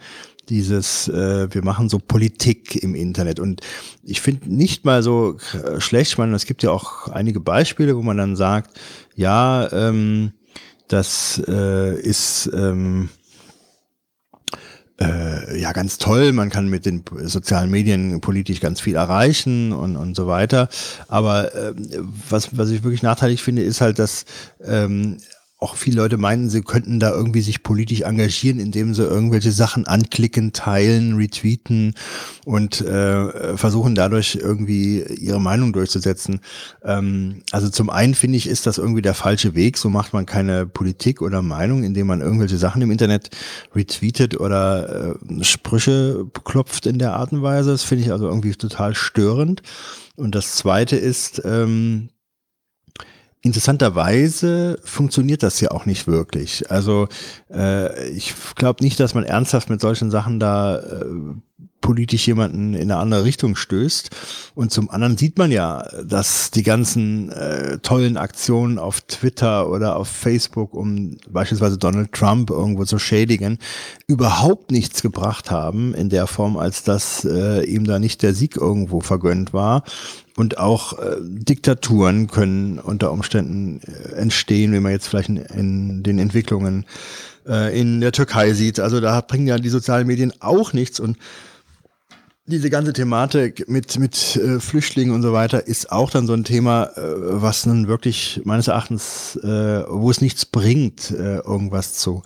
dieses, 0.51 1.07
äh, 1.07 1.47
wir 1.51 1.63
machen 1.63 1.89
so 1.89 1.97
Politik 1.97 2.75
im 2.83 2.93
Internet. 2.93 3.39
Und 3.39 3.61
ich 4.03 4.21
finde 4.21 4.53
nicht 4.53 4.85
mal 4.85 5.01
so 5.01 5.37
äh, 5.53 5.79
schlecht, 5.79 6.17
man, 6.17 6.33
es 6.33 6.45
gibt 6.45 6.61
ja 6.61 6.71
auch 6.71 7.07
einige 7.07 7.39
Beispiele, 7.39 7.95
wo 7.95 8.01
man 8.01 8.17
dann 8.17 8.35
sagt, 8.35 8.79
ja, 9.15 9.71
ähm, 9.71 10.33
das 10.89 11.41
äh, 11.47 11.99
ist 11.99 12.49
ähm, 12.53 13.09
äh, 14.99 15.57
ja 15.59 15.71
ganz 15.71 15.97
toll, 15.97 16.33
man 16.33 16.49
kann 16.49 16.67
mit 16.67 16.85
den 16.85 17.03
sozialen 17.23 17.71
Medien 17.71 18.19
politisch 18.19 18.59
ganz 18.59 18.81
viel 18.81 18.95
erreichen 18.95 19.71
und, 19.71 19.95
und 19.95 20.15
so 20.15 20.27
weiter. 20.27 20.67
Aber 21.07 21.55
äh, 21.55 21.73
was, 22.29 22.57
was 22.57 22.69
ich 22.71 22.83
wirklich 22.83 23.03
nachteilig 23.03 23.41
finde, 23.41 23.63
ist 23.63 23.79
halt, 23.79 23.99
dass 23.99 24.25
ähm, 24.63 25.17
auch 25.61 25.75
viele 25.75 25.97
Leute 25.97 26.17
meinen, 26.17 26.49
sie 26.49 26.63
könnten 26.63 26.99
da 26.99 27.11
irgendwie 27.11 27.41
sich 27.41 27.61
politisch 27.61 28.01
engagieren, 28.01 28.59
indem 28.59 28.95
sie 28.95 29.03
irgendwelche 29.03 29.51
Sachen 29.51 29.85
anklicken, 29.85 30.53
teilen, 30.53 31.15
retweeten 31.15 31.93
und 32.45 32.81
äh, 32.81 33.55
versuchen 33.55 33.93
dadurch 33.93 34.39
irgendwie 34.41 35.03
ihre 35.03 35.39
Meinung 35.39 35.71
durchzusetzen. 35.71 36.39
Ähm, 36.83 37.43
also 37.51 37.69
zum 37.69 37.91
einen 37.91 38.15
finde 38.15 38.37
ich, 38.37 38.47
ist 38.47 38.65
das 38.65 38.79
irgendwie 38.79 39.03
der 39.03 39.13
falsche 39.13 39.53
Weg. 39.53 39.77
So 39.77 39.91
macht 39.91 40.13
man 40.13 40.25
keine 40.25 40.65
Politik 40.65 41.21
oder 41.21 41.43
Meinung, 41.43 41.83
indem 41.83 42.07
man 42.07 42.21
irgendwelche 42.21 42.57
Sachen 42.57 42.81
im 42.81 42.89
Internet 42.89 43.29
retweetet 43.75 44.39
oder 44.39 45.15
äh, 45.15 45.43
Sprüche 45.43 46.25
klopft 46.43 46.87
in 46.87 46.97
der 46.97 47.13
Art 47.13 47.33
und 47.33 47.43
Weise. 47.43 47.69
Das 47.69 47.83
finde 47.83 48.05
ich 48.05 48.11
also 48.11 48.27
irgendwie 48.27 48.55
total 48.55 48.95
störend. 48.95 49.61
Und 50.15 50.33
das 50.33 50.55
zweite 50.55 50.95
ist, 50.95 51.41
ähm, 51.45 52.09
Interessanterweise 53.43 54.79
funktioniert 54.83 55.41
das 55.41 55.59
ja 55.61 55.71
auch 55.71 55.87
nicht 55.87 56.05
wirklich. 56.05 56.69
Also 56.69 57.07
äh, 57.51 58.09
ich 58.09 58.35
glaube 58.55 58.83
nicht, 58.83 58.99
dass 58.99 59.15
man 59.15 59.23
ernsthaft 59.23 59.69
mit 59.69 59.81
solchen 59.81 60.11
Sachen 60.11 60.39
da 60.39 60.77
äh, 60.77 61.05
politisch 61.81 62.27
jemanden 62.27 62.73
in 62.73 62.83
eine 62.83 62.97
andere 62.97 63.23
Richtung 63.23 63.55
stößt. 63.55 64.09
Und 64.55 64.71
zum 64.71 64.89
anderen 64.89 65.17
sieht 65.17 65.37
man 65.37 65.51
ja, 65.51 65.85
dass 66.03 66.51
die 66.51 66.63
ganzen 66.63 67.31
äh, 67.31 67.79
tollen 67.79 68.17
Aktionen 68.17 68.79
auf 68.79 69.01
Twitter 69.01 69.69
oder 69.69 69.97
auf 69.97 70.07
Facebook, 70.07 70.73
um 70.73 71.17
beispielsweise 71.29 71.77
Donald 71.77 72.11
Trump 72.13 72.49
irgendwo 72.49 72.85
zu 72.85 72.99
schädigen, 72.99 73.57
überhaupt 74.07 74.71
nichts 74.71 75.01
gebracht 75.01 75.51
haben 75.51 75.93
in 75.93 76.09
der 76.09 76.27
Form, 76.27 76.57
als 76.57 76.83
dass 76.83 77.25
äh, 77.25 77.63
ihm 77.63 77.85
da 77.85 77.99
nicht 77.99 78.21
der 78.21 78.33
Sieg 78.33 78.55
irgendwo 78.55 79.01
vergönnt 79.01 79.53
war. 79.53 79.83
Und 80.37 80.57
auch 80.57 80.97
äh, 80.97 81.17
Diktaturen 81.21 82.27
können 82.27 82.79
unter 82.79 83.11
Umständen 83.11 83.81
äh, 83.81 84.15
entstehen, 84.15 84.71
wie 84.73 84.79
man 84.79 84.91
jetzt 84.91 85.07
vielleicht 85.07 85.29
in, 85.29 85.37
in 85.37 86.03
den 86.03 86.19
Entwicklungen 86.19 86.85
äh, 87.47 87.77
in 87.77 88.01
der 88.01 88.11
Türkei 88.11 88.53
sieht. 88.53 88.79
Also 88.79 88.99
da 88.99 89.21
bringen 89.21 89.47
ja 89.47 89.57
die 89.57 89.69
sozialen 89.69 90.07
Medien 90.07 90.33
auch 90.39 90.73
nichts. 90.73 90.99
Und 90.99 91.17
diese 92.51 92.69
ganze 92.69 92.93
Thematik 92.93 93.67
mit, 93.67 93.97
mit 93.97 94.35
äh, 94.35 94.59
Flüchtlingen 94.59 95.15
und 95.15 95.21
so 95.21 95.33
weiter 95.33 95.65
ist 95.65 95.91
auch 95.91 96.09
dann 96.09 96.27
so 96.27 96.33
ein 96.33 96.43
Thema, 96.43 96.91
äh, 96.95 97.01
was 97.41 97.65
nun 97.65 97.87
wirklich 97.87 98.41
meines 98.43 98.67
Erachtens, 98.67 99.37
äh, 99.37 99.83
wo 99.87 100.11
es 100.11 100.21
nichts 100.21 100.45
bringt, 100.45 101.11
äh, 101.11 101.37
irgendwas 101.37 101.95
zu 101.95 102.21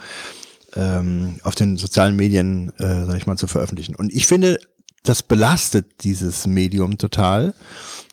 ähm, 0.76 1.38
auf 1.44 1.56
den 1.56 1.78
sozialen 1.78 2.16
Medien, 2.16 2.74
äh, 2.80 3.06
sag 3.06 3.16
ich 3.16 3.28
mal, 3.28 3.38
zu 3.38 3.48
veröffentlichen. 3.48 3.96
Und 3.96 4.14
ich 4.14 4.28
finde, 4.28 4.60
das 5.04 5.24
belastet 5.24 6.04
dieses 6.04 6.48
Medium 6.48 6.98
total. 6.98 7.54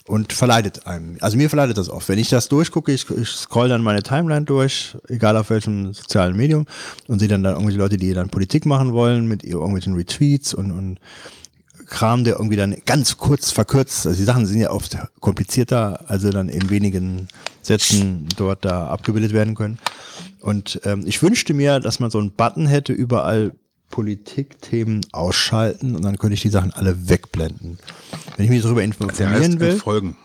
und 0.06 0.32
verleitet 0.32 0.86
einem. 0.86 1.16
Also 1.20 1.36
mir 1.36 1.48
verleitet 1.48 1.78
das 1.78 1.88
oft. 1.88 2.08
Wenn 2.08 2.18
ich 2.18 2.28
das 2.28 2.48
durchgucke, 2.48 2.92
ich, 2.92 3.08
ich 3.08 3.28
scroll 3.28 3.68
dann 3.68 3.82
meine 3.82 4.02
Timeline 4.02 4.44
durch, 4.44 4.96
egal 5.08 5.36
auf 5.36 5.50
welchem 5.50 5.94
sozialen 5.94 6.36
Medium, 6.36 6.66
und 7.06 7.20
sehe 7.20 7.28
dann 7.28 7.44
da 7.44 7.52
irgendwelche 7.52 7.78
Leute, 7.78 7.96
die 7.96 8.12
dann 8.12 8.28
Politik 8.28 8.66
machen 8.66 8.92
wollen 8.92 9.26
mit 9.26 9.44
irgendwelchen 9.44 9.94
Retweets 9.94 10.54
und, 10.54 10.72
und 10.72 10.98
Kram, 11.92 12.24
der 12.24 12.36
irgendwie 12.36 12.56
dann 12.56 12.74
ganz 12.86 13.18
kurz 13.18 13.50
verkürzt, 13.50 14.06
also 14.06 14.18
die 14.18 14.24
Sachen 14.24 14.46
sind 14.46 14.60
ja 14.60 14.70
oft 14.70 14.96
komplizierter, 15.20 16.08
also 16.08 16.30
dann 16.30 16.48
in 16.48 16.70
wenigen 16.70 17.28
Sätzen 17.60 18.28
dort 18.36 18.64
da 18.64 18.88
abgebildet 18.88 19.32
werden 19.32 19.54
können. 19.54 19.78
Und 20.40 20.80
ähm, 20.84 21.04
ich 21.06 21.22
wünschte 21.22 21.54
mir, 21.54 21.78
dass 21.80 22.00
man 22.00 22.10
so 22.10 22.18
einen 22.18 22.32
Button 22.32 22.66
hätte, 22.66 22.92
überall 22.92 23.52
Politikthemen 23.90 25.02
ausschalten 25.12 25.94
und 25.94 26.02
dann 26.02 26.16
könnte 26.16 26.34
ich 26.34 26.40
die 26.40 26.48
Sachen 26.48 26.72
alle 26.72 27.08
wegblenden. 27.08 27.78
Wenn 28.36 28.44
ich 28.46 28.50
mich 28.50 28.62
darüber 28.62 28.82
informieren 28.82 29.30
heißt 29.30 29.60
will. 29.60 29.76
Folgen. 29.76 30.16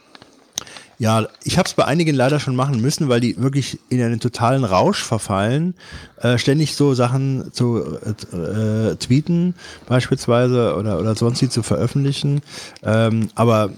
Ja, 1.00 1.28
ich 1.44 1.60
habe 1.60 1.68
es 1.68 1.76
bei 1.76 1.86
einigen 1.86 2.16
leider 2.16 2.40
schon 2.40 2.56
machen 2.56 2.82
müssen, 2.82 3.08
weil 3.08 3.20
die 3.20 3.38
wirklich 3.38 3.80
in 3.90 4.02
einen 4.02 4.20
totalen 4.20 4.64
Rausch 4.64 5.04
verfallen, 5.04 5.76
äh, 6.22 6.40
ständig 6.40 6.76
so 6.76 6.96
Sachen 6.96 7.54
zu 7.54 8.00
äh, 8.00 8.96
tweeten 8.96 9.54
beispielsweise 9.88 10.76
oder, 10.76 11.00
oder 11.00 11.14
sonst 11.16 11.40
die 11.42 11.50
zu 11.50 11.62
veröffentlichen. 11.62 12.42
Ähm, 12.82 13.30
aber 13.36 13.70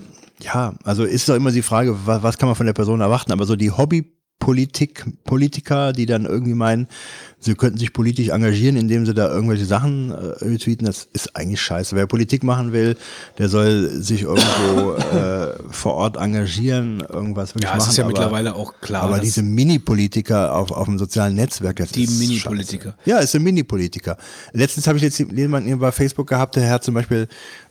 ja, 0.41 0.73
also 0.85 1.03
ist 1.03 1.27
doch 1.27 1.35
immer 1.35 1.51
die 1.51 1.61
Frage, 1.61 1.97
was, 2.05 2.23
was 2.23 2.37
kann 2.37 2.47
man 2.47 2.55
von 2.55 2.65
der 2.65 2.73
Person 2.73 3.01
erwarten? 3.01 3.33
Aber 3.33 3.45
so 3.45 3.57
die 3.57 3.71
Hobbypolitik, 4.41 5.05
Politiker, 5.25 5.93
die 5.93 6.05
dann 6.05 6.25
irgendwie 6.25 6.53
meinen, 6.53 6.87
sie 7.39 7.55
könnten 7.55 7.77
sich 7.77 7.93
politisch 7.93 8.29
engagieren, 8.29 8.77
indem 8.77 9.05
sie 9.05 9.13
da 9.13 9.29
irgendwelche 9.29 9.65
Sachen 9.65 10.11
äh, 10.11 10.15
retweeten, 10.43 10.85
das 10.85 11.07
ist 11.13 11.35
eigentlich 11.35 11.61
scheiße. 11.61 11.95
Wer 11.95 12.07
Politik 12.07 12.43
machen 12.43 12.71
will, 12.73 12.95
der 13.37 13.49
soll 13.49 13.89
sich 14.01 14.23
irgendwo 14.23 14.93
äh, 15.17 15.53
vor 15.71 15.95
Ort 15.95 16.17
engagieren, 16.17 17.01
irgendwas 17.01 17.53
wirklich 17.53 17.69
Ja, 17.69 17.77
machen. 17.77 17.89
ist 17.89 17.97
ja 17.97 18.03
aber, 18.05 18.11
mittlerweile 18.13 18.55
auch 18.55 18.73
klar, 18.81 19.03
Aber 19.03 19.19
diese 19.19 19.43
Mini-Politiker 19.43 20.55
auf, 20.55 20.71
auf 20.71 20.85
dem 20.85 20.97
sozialen 20.97 21.35
Netzwerk, 21.35 21.77
das 21.77 21.91
Die 21.91 22.03
ist 22.05 22.19
Mini-Politiker. 22.19 22.95
scheiße. 22.97 23.09
Ja, 23.09 23.19
es 23.19 23.31
sind 23.31 23.43
Mini-Politiker. 23.43 24.17
Letztens 24.53 24.87
habe 24.87 24.97
ich 24.97 25.03
jetzt 25.03 25.19
jemanden 25.19 25.77
bei 25.79 25.91
Facebook 25.91 26.27
gehabt, 26.27 26.55
der 26.55 26.69
hat 26.69 26.83
zum 26.83 26.93
Beispiel 26.93 27.27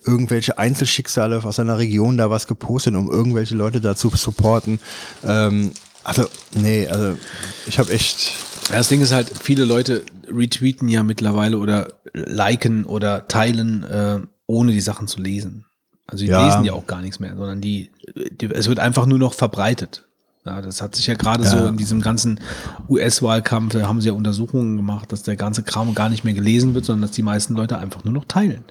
irgendwelche 0.06 0.58
Einzelschicksale 0.58 1.42
aus 1.42 1.56
seiner 1.56 1.78
Region 1.78 2.16
da 2.16 2.30
was 2.30 2.46
gepostet, 2.46 2.94
um 2.94 3.10
irgendwelche 3.10 3.54
Leute 3.54 3.80
da 3.80 3.96
zu 3.96 4.10
supporten. 4.10 4.80
Ähm, 5.26 5.72
also, 6.04 6.26
nee, 6.54 6.86
also 6.88 7.18
ich 7.66 7.78
habe 7.78 7.92
echt. 7.92 8.32
Ja, 8.70 8.76
Das 8.76 8.88
Ding 8.88 9.00
ist 9.00 9.12
halt, 9.12 9.30
viele 9.42 9.64
Leute 9.64 10.04
retweeten 10.30 10.88
ja 10.88 11.02
mittlerweile 11.02 11.58
oder 11.58 11.88
liken 12.12 12.84
oder 12.84 13.28
teilen, 13.28 13.82
äh, 13.84 14.20
ohne 14.46 14.72
die 14.72 14.80
Sachen 14.80 15.08
zu 15.08 15.20
lesen. 15.20 15.64
Also 16.06 16.24
die 16.24 16.30
Ja. 16.30 16.44
lesen 16.44 16.64
ja 16.64 16.72
auch 16.72 16.86
gar 16.86 17.00
nichts 17.02 17.20
mehr, 17.20 17.36
sondern 17.36 17.60
die, 17.60 17.90
die 18.30 18.46
es 18.46 18.68
wird 18.68 18.78
einfach 18.78 19.06
nur 19.06 19.18
noch 19.18 19.34
verbreitet. 19.34 20.04
Ja, 20.46 20.62
das 20.62 20.80
hat 20.80 20.96
sich 20.96 21.06
ja 21.06 21.14
gerade 21.14 21.44
so 21.46 21.66
in 21.66 21.76
diesem 21.76 22.00
ganzen 22.00 22.40
US-Wahlkampf, 22.88 23.74
da 23.74 23.86
haben 23.86 24.00
sie 24.00 24.08
ja 24.08 24.14
Untersuchungen 24.14 24.76
gemacht, 24.78 25.12
dass 25.12 25.22
der 25.22 25.36
ganze 25.36 25.62
Kram 25.62 25.94
gar 25.94 26.08
nicht 26.08 26.24
mehr 26.24 26.32
gelesen 26.32 26.74
wird, 26.74 26.86
sondern 26.86 27.02
dass 27.02 27.10
die 27.10 27.22
meisten 27.22 27.54
Leute 27.54 27.76
einfach 27.78 28.04
nur 28.04 28.14
noch 28.14 28.24
teilen. 28.24 28.64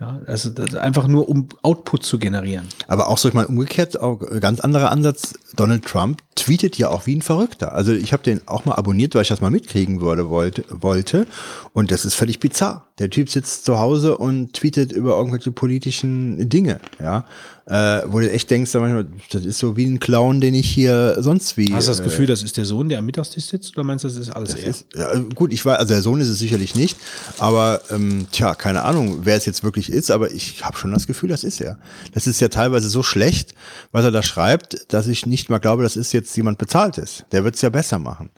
Ja, 0.00 0.20
also 0.26 0.50
einfach 0.78 1.08
nur 1.08 1.28
um 1.28 1.48
Output 1.62 2.04
zu 2.04 2.20
generieren. 2.20 2.68
Aber 2.86 3.08
auch 3.08 3.18
so 3.18 3.28
ich 3.28 3.34
mal 3.34 3.46
umgekehrt, 3.46 4.00
auch 4.00 4.20
ganz 4.40 4.60
anderer 4.60 4.92
Ansatz. 4.92 5.34
Donald 5.56 5.84
Trump 5.84 6.22
tweetet 6.36 6.78
ja 6.78 6.88
auch 6.88 7.06
wie 7.06 7.16
ein 7.16 7.22
Verrückter. 7.22 7.72
Also 7.72 7.92
ich 7.92 8.12
habe 8.12 8.22
den 8.22 8.46
auch 8.46 8.64
mal 8.64 8.76
abonniert, 8.76 9.16
weil 9.16 9.22
ich 9.22 9.28
das 9.28 9.40
mal 9.40 9.50
mitkriegen 9.50 10.00
würde, 10.00 10.30
wollte, 10.30 10.64
wollte. 10.70 11.26
Und 11.72 11.90
das 11.90 12.04
ist 12.04 12.14
völlig 12.14 12.38
bizarr. 12.38 12.86
Der 13.00 13.10
Typ 13.10 13.28
sitzt 13.28 13.64
zu 13.64 13.80
Hause 13.80 14.16
und 14.18 14.52
tweetet 14.52 14.92
über 14.92 15.16
irgendwelche 15.16 15.50
politischen 15.50 16.48
Dinge, 16.48 16.78
ja. 17.00 17.24
Äh, 17.68 18.02
wo 18.06 18.18
du 18.18 18.30
echt 18.30 18.50
denkst, 18.50 18.72
das 18.72 19.44
ist 19.44 19.58
so 19.58 19.76
wie 19.76 19.84
ein 19.84 20.00
Clown, 20.00 20.40
den 20.40 20.54
ich 20.54 20.70
hier 20.70 21.16
sonst 21.18 21.58
wie. 21.58 21.74
Hast 21.74 21.86
du 21.86 21.90
das 21.90 22.00
äh, 22.00 22.04
Gefühl, 22.04 22.26
das 22.26 22.42
ist 22.42 22.56
der 22.56 22.64
Sohn, 22.64 22.88
der 22.88 22.98
am 22.98 23.04
Mittagstisch 23.04 23.44
sitzt, 23.44 23.76
oder 23.76 23.84
meinst 23.84 24.04
du, 24.04 24.08
das 24.08 24.16
ist 24.16 24.30
alles 24.30 24.54
er? 24.54 24.68
ist, 24.68 24.86
ja, 24.94 25.14
gut, 25.34 25.52
ich 25.52 25.66
weiß, 25.66 25.76
also 25.76 25.92
der 25.92 26.00
Sohn 26.00 26.18
ist 26.22 26.28
es 26.28 26.38
sicherlich 26.38 26.74
nicht, 26.74 26.96
aber 27.38 27.82
ähm, 27.90 28.26
tja, 28.32 28.54
keine 28.54 28.84
Ahnung, 28.84 29.20
wer 29.24 29.36
es 29.36 29.44
jetzt 29.44 29.64
wirklich 29.64 29.92
ist, 29.92 30.10
aber 30.10 30.30
ich 30.30 30.64
habe 30.64 30.78
schon 30.78 30.92
das 30.92 31.06
Gefühl, 31.06 31.28
das 31.28 31.44
ist 31.44 31.60
er. 31.60 31.78
Das 32.14 32.26
ist 32.26 32.40
ja 32.40 32.48
teilweise 32.48 32.88
so 32.88 33.02
schlecht, 33.02 33.54
was 33.92 34.02
er 34.02 34.12
da 34.12 34.22
schreibt, 34.22 34.86
dass 34.88 35.06
ich 35.06 35.26
nicht 35.26 35.50
mal 35.50 35.58
glaube, 35.58 35.82
das 35.82 35.96
ist 35.96 36.12
jetzt 36.12 36.34
jemand 36.38 36.56
bezahltes. 36.56 37.24
Der 37.32 37.44
wird 37.44 37.56
es 37.56 37.60
ja 37.60 37.68
besser 37.68 37.98
machen. 37.98 38.30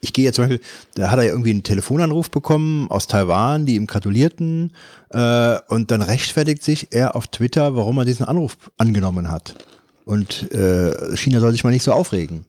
Ich 0.00 0.14
gehe 0.14 0.24
jetzt 0.24 0.36
zum 0.36 0.48
Beispiel, 0.48 0.66
da 0.94 1.10
hat 1.10 1.18
er 1.18 1.24
ja 1.24 1.32
irgendwie 1.32 1.50
einen 1.50 1.62
Telefonanruf 1.62 2.30
bekommen 2.30 2.90
aus 2.90 3.06
Taiwan, 3.06 3.66
die 3.66 3.74
ihm 3.74 3.86
gratulierten, 3.86 4.72
äh, 5.10 5.58
und 5.68 5.90
dann 5.90 6.02
rechtfertigt 6.02 6.62
sich 6.62 6.88
er 6.90 7.16
auf 7.16 7.28
Twitter, 7.28 7.76
warum 7.76 7.98
er 7.98 8.04
diesen 8.04 8.26
Anruf 8.26 8.56
angenommen 8.78 9.30
hat. 9.30 9.54
Und 10.04 10.50
äh, 10.52 11.16
China 11.16 11.40
soll 11.40 11.52
sich 11.52 11.64
mal 11.64 11.70
nicht 11.70 11.82
so 11.82 11.92
aufregen. 11.92 12.44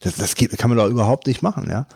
Das, 0.00 0.16
das 0.16 0.34
kann 0.34 0.68
man 0.70 0.78
doch 0.78 0.88
überhaupt 0.88 1.26
nicht 1.26 1.42
machen, 1.42 1.68
ja. 1.70 1.86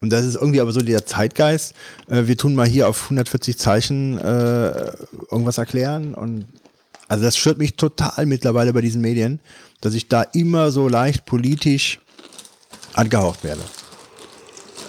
Und 0.00 0.10
das 0.10 0.24
ist 0.24 0.34
irgendwie 0.34 0.60
aber 0.60 0.72
so 0.72 0.80
der 0.80 1.06
Zeitgeist. 1.06 1.74
Äh, 2.08 2.26
wir 2.26 2.36
tun 2.36 2.54
mal 2.54 2.66
hier 2.66 2.88
auf 2.88 3.04
140 3.04 3.56
Zeichen 3.56 4.18
äh, 4.18 4.92
irgendwas 5.30 5.58
erklären. 5.58 6.14
Und 6.14 6.46
also 7.06 7.22
das 7.22 7.36
stört 7.36 7.58
mich 7.58 7.76
total 7.76 8.26
mittlerweile 8.26 8.72
bei 8.72 8.80
diesen 8.80 9.00
Medien, 9.00 9.38
dass 9.80 9.94
ich 9.94 10.08
da 10.08 10.22
immer 10.22 10.72
so 10.72 10.88
leicht 10.88 11.24
politisch 11.24 12.00
angehaucht 12.94 13.44
werde. 13.44 13.62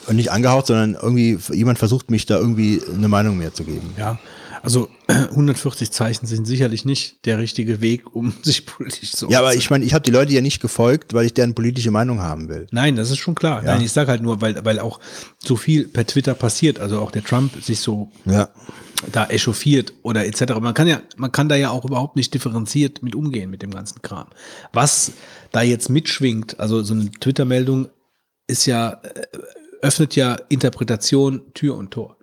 Und 0.08 0.16
nicht 0.18 0.32
angehaucht, 0.32 0.68
sondern 0.68 0.96
irgendwie 0.96 1.38
jemand 1.54 1.80
versucht 1.80 2.12
mich 2.12 2.26
da 2.26 2.38
irgendwie 2.38 2.82
eine 2.94 3.08
Meinung 3.08 3.38
mehr 3.38 3.54
zu 3.54 3.64
geben. 3.64 3.94
Ja, 3.98 4.20
also 4.62 4.90
140 5.08 5.92
Zeichen 5.92 6.26
sind 6.26 6.46
sicherlich 6.46 6.86
nicht 6.86 7.26
der 7.26 7.38
richtige 7.38 7.82
Weg, 7.82 8.16
um 8.16 8.34
sich 8.44 8.66
politisch 8.66 9.12
zu 9.14 9.30
Ja, 9.30 9.40
aber 9.40 9.56
ich 9.56 9.70
meine, 9.70 9.86
ich 9.86 9.94
habe 9.94 10.04
die 10.04 10.12
Leute 10.12 10.34
ja 10.34 10.42
nicht 10.42 10.62
gefolgt, 10.62 11.14
weil 11.14 11.26
ich 11.26 11.34
deren 11.34 11.54
politische 11.56 11.92
Meinung 11.92 12.22
haben 12.22 12.50
will. 12.50 12.68
Nein, 12.72 12.96
das 12.96 13.12
ist 13.12 13.18
schon 13.20 13.36
klar. 13.36 13.64
Ja. 13.64 13.74
Nein, 13.76 13.86
ich 13.86 13.92
sage 13.92 14.10
halt 14.10 14.22
nur, 14.22 14.42
weil, 14.42 14.64
weil 14.66 14.80
auch 14.80 15.00
so 15.40 15.56
viel 15.56 15.88
per 15.88 16.06
Twitter 16.06 16.34
passiert, 16.34 16.80
also 16.80 17.00
auch 17.00 17.12
der 17.12 17.24
Trump 17.24 17.62
sich 17.64 17.80
so 17.80 18.12
Ja. 18.26 18.50
da 19.12 19.26
echauffiert 19.28 19.94
oder 20.02 20.26
etc. 20.26 20.54
Man 20.62 20.74
kann 20.74 20.88
ja, 20.88 21.02
man 21.18 21.32
kann 21.32 21.50
da 21.50 21.56
ja 21.56 21.70
auch 21.70 21.84
überhaupt 21.86 22.16
nicht 22.16 22.34
differenziert 22.34 23.04
mit 23.04 23.16
umgehen 23.16 23.50
mit 23.50 23.62
dem 23.62 23.72
ganzen 23.72 24.02
Kram. 24.02 24.28
Was 24.72 25.12
da 25.52 25.62
jetzt 25.62 25.90
mitschwingt, 25.90 26.60
also 26.60 26.82
so 26.84 26.94
eine 26.94 27.10
Twitter-Meldung 27.12 27.90
ist 28.48 28.66
ja, 28.66 28.92
äh, 29.04 29.22
öffnet 29.84 30.16
ja 30.16 30.38
Interpretation 30.50 31.42
Tür 31.54 31.76
und 31.76 31.92
Tor. 31.92 32.18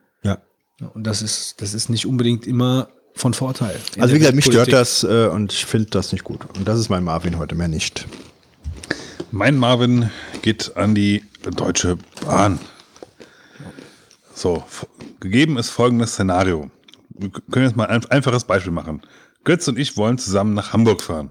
ja. 0.81 0.89
Und 0.95 1.07
das 1.07 1.23
ist, 1.23 1.61
das 1.61 1.75
ist 1.75 1.91
nicht 1.91 2.07
unbedingt 2.07 2.47
immer 2.47 2.89
von 3.15 3.35
Vorteil. 3.35 3.77
Also 3.99 4.15
wie 4.15 4.19
gesagt, 4.19 4.35
mich 4.35 4.47
stört 4.47 4.73
das 4.73 5.05
äh, 5.05 5.29
und 5.29 5.53
ich 5.53 5.67
finde 5.67 5.91
das 5.91 6.13
nicht 6.13 6.25
gut. 6.25 6.41
Und 6.57 6.67
das 6.67 6.79
ist 6.79 6.89
mein 6.89 7.05
Marvin 7.05 7.39
heute 7.39 7.55
mehr 7.55 7.69
nicht. 7.69 8.07
Mein 9.31 9.59
Marvin 9.59 10.11
geht 10.43 10.77
an 10.77 10.95
die 10.95 11.23
Deutsche 11.43 11.99
Bahn. 12.25 12.59
So, 14.35 14.65
gegeben 15.21 15.59
ist 15.59 15.69
folgendes 15.69 16.13
Szenario. 16.13 16.71
Wir 17.11 17.31
können 17.51 17.67
jetzt 17.67 17.77
mal 17.77 17.87
ein 17.87 18.05
einfaches 18.07 18.45
Beispiel 18.45 18.73
machen. 18.73 19.03
Götz 19.45 19.69
und 19.69 19.79
ich 19.79 19.97
wollen 19.97 20.17
zusammen 20.17 20.55
nach 20.55 20.73
Hamburg 20.73 21.03
fahren. 21.03 21.31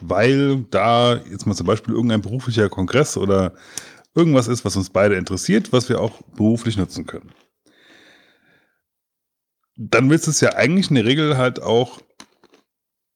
Weil 0.00 0.64
da 0.70 1.16
jetzt 1.30 1.46
mal 1.46 1.54
zum 1.54 1.66
Beispiel 1.66 1.94
irgendein 1.94 2.22
beruflicher 2.22 2.68
Kongress 2.68 3.16
oder 3.16 3.52
irgendwas 4.14 4.48
ist, 4.48 4.64
was 4.64 4.76
uns 4.76 4.90
beide 4.90 5.16
interessiert, 5.16 5.72
was 5.72 5.88
wir 5.88 6.00
auch 6.00 6.22
beruflich 6.36 6.76
nutzen 6.76 7.06
können. 7.06 7.32
Dann 9.76 10.10
willst 10.10 10.26
du 10.26 10.30
es 10.30 10.40
ja 10.40 10.54
eigentlich 10.54 10.90
in 10.90 10.96
der 10.96 11.04
Regel 11.04 11.36
halt 11.36 11.62
auch 11.62 12.00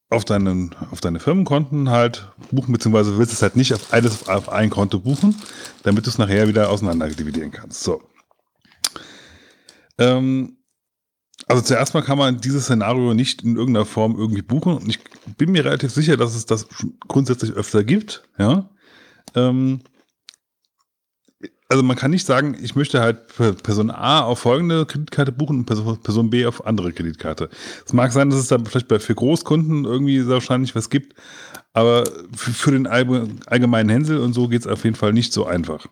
auf, 0.09 0.25
deinen, 0.25 0.75
auf 0.91 1.01
deine 1.01 1.21
Firmenkonten 1.21 1.91
halt 1.91 2.31
buchen, 2.51 2.73
beziehungsweise 2.73 3.19
willst 3.19 3.33
es 3.33 3.43
halt 3.43 3.57
nicht 3.57 3.75
auf 3.75 3.93
alles 3.93 4.29
auf 4.29 4.49
ein 4.49 4.71
Konto 4.71 5.01
buchen, 5.01 5.35
damit 5.83 6.07
du 6.07 6.11
es 6.11 6.19
nachher 6.19 6.49
wieder 6.49 6.71
auseinander 6.71 7.09
dividieren 7.09 7.51
kannst. 7.51 7.83
So. 7.83 8.03
Ähm, 9.99 10.59
also 11.49 11.63
zuerst 11.63 11.95
mal 11.95 12.03
kann 12.03 12.19
man 12.19 12.41
dieses 12.41 12.65
Szenario 12.65 13.15
nicht 13.15 13.43
in 13.43 13.57
irgendeiner 13.57 13.87
Form 13.87 14.17
irgendwie 14.17 14.43
buchen 14.43 14.75
und 14.75 14.89
ich 14.89 15.01
bin 15.37 15.53
mir 15.53 15.65
relativ 15.65 15.93
sicher, 15.93 16.17
dass 16.17 16.35
es 16.35 16.47
das 16.47 16.67
grundsätzlich 17.09 17.53
öfter 17.53 17.85
gibt, 17.85 18.23
ja. 18.39 18.71
Ähm, 19.35 19.83
also 21.69 21.83
man 21.83 21.97
kann 21.97 22.13
nicht 22.13 22.27
sagen, 22.27 22.57
ich 22.61 22.77
möchte 22.77 23.01
halt 23.01 23.27
Person 23.63 23.91
A 23.91 24.21
auf 24.21 24.41
folgende 24.41 24.87
Kreditkarte 24.87 25.33
buchen 25.33 25.59
und 25.59 26.03
Person 26.03 26.31
B 26.31 26.47
auf 26.47 26.65
andere 26.67 26.93
Kreditkarte. 26.93 27.49
Es 27.85 27.93
mag 27.93 28.13
sein, 28.13 28.31
dass 28.31 28.39
es 28.39 28.49
da 28.49 28.59
vielleicht 28.59 28.89
bei 28.89 28.99
für 28.99 29.15
Großkunden 29.15 29.85
irgendwie 29.85 30.27
wahrscheinlich 30.29 30.75
was 30.75 30.91
gibt, 30.91 31.15
aber 31.73 32.05
für, 32.35 32.53
für 32.53 32.71
den 32.71 32.87
allge- 32.87 33.29
allgemeinen 33.47 33.89
Hänsel 33.91 34.19
und 34.19 34.33
so 34.33 34.49
geht 34.49 34.61
es 34.61 34.67
auf 34.67 34.85
jeden 34.85 34.97
Fall 34.97 35.13
nicht 35.13 35.33
so 35.33 35.45
einfach. 35.45 35.87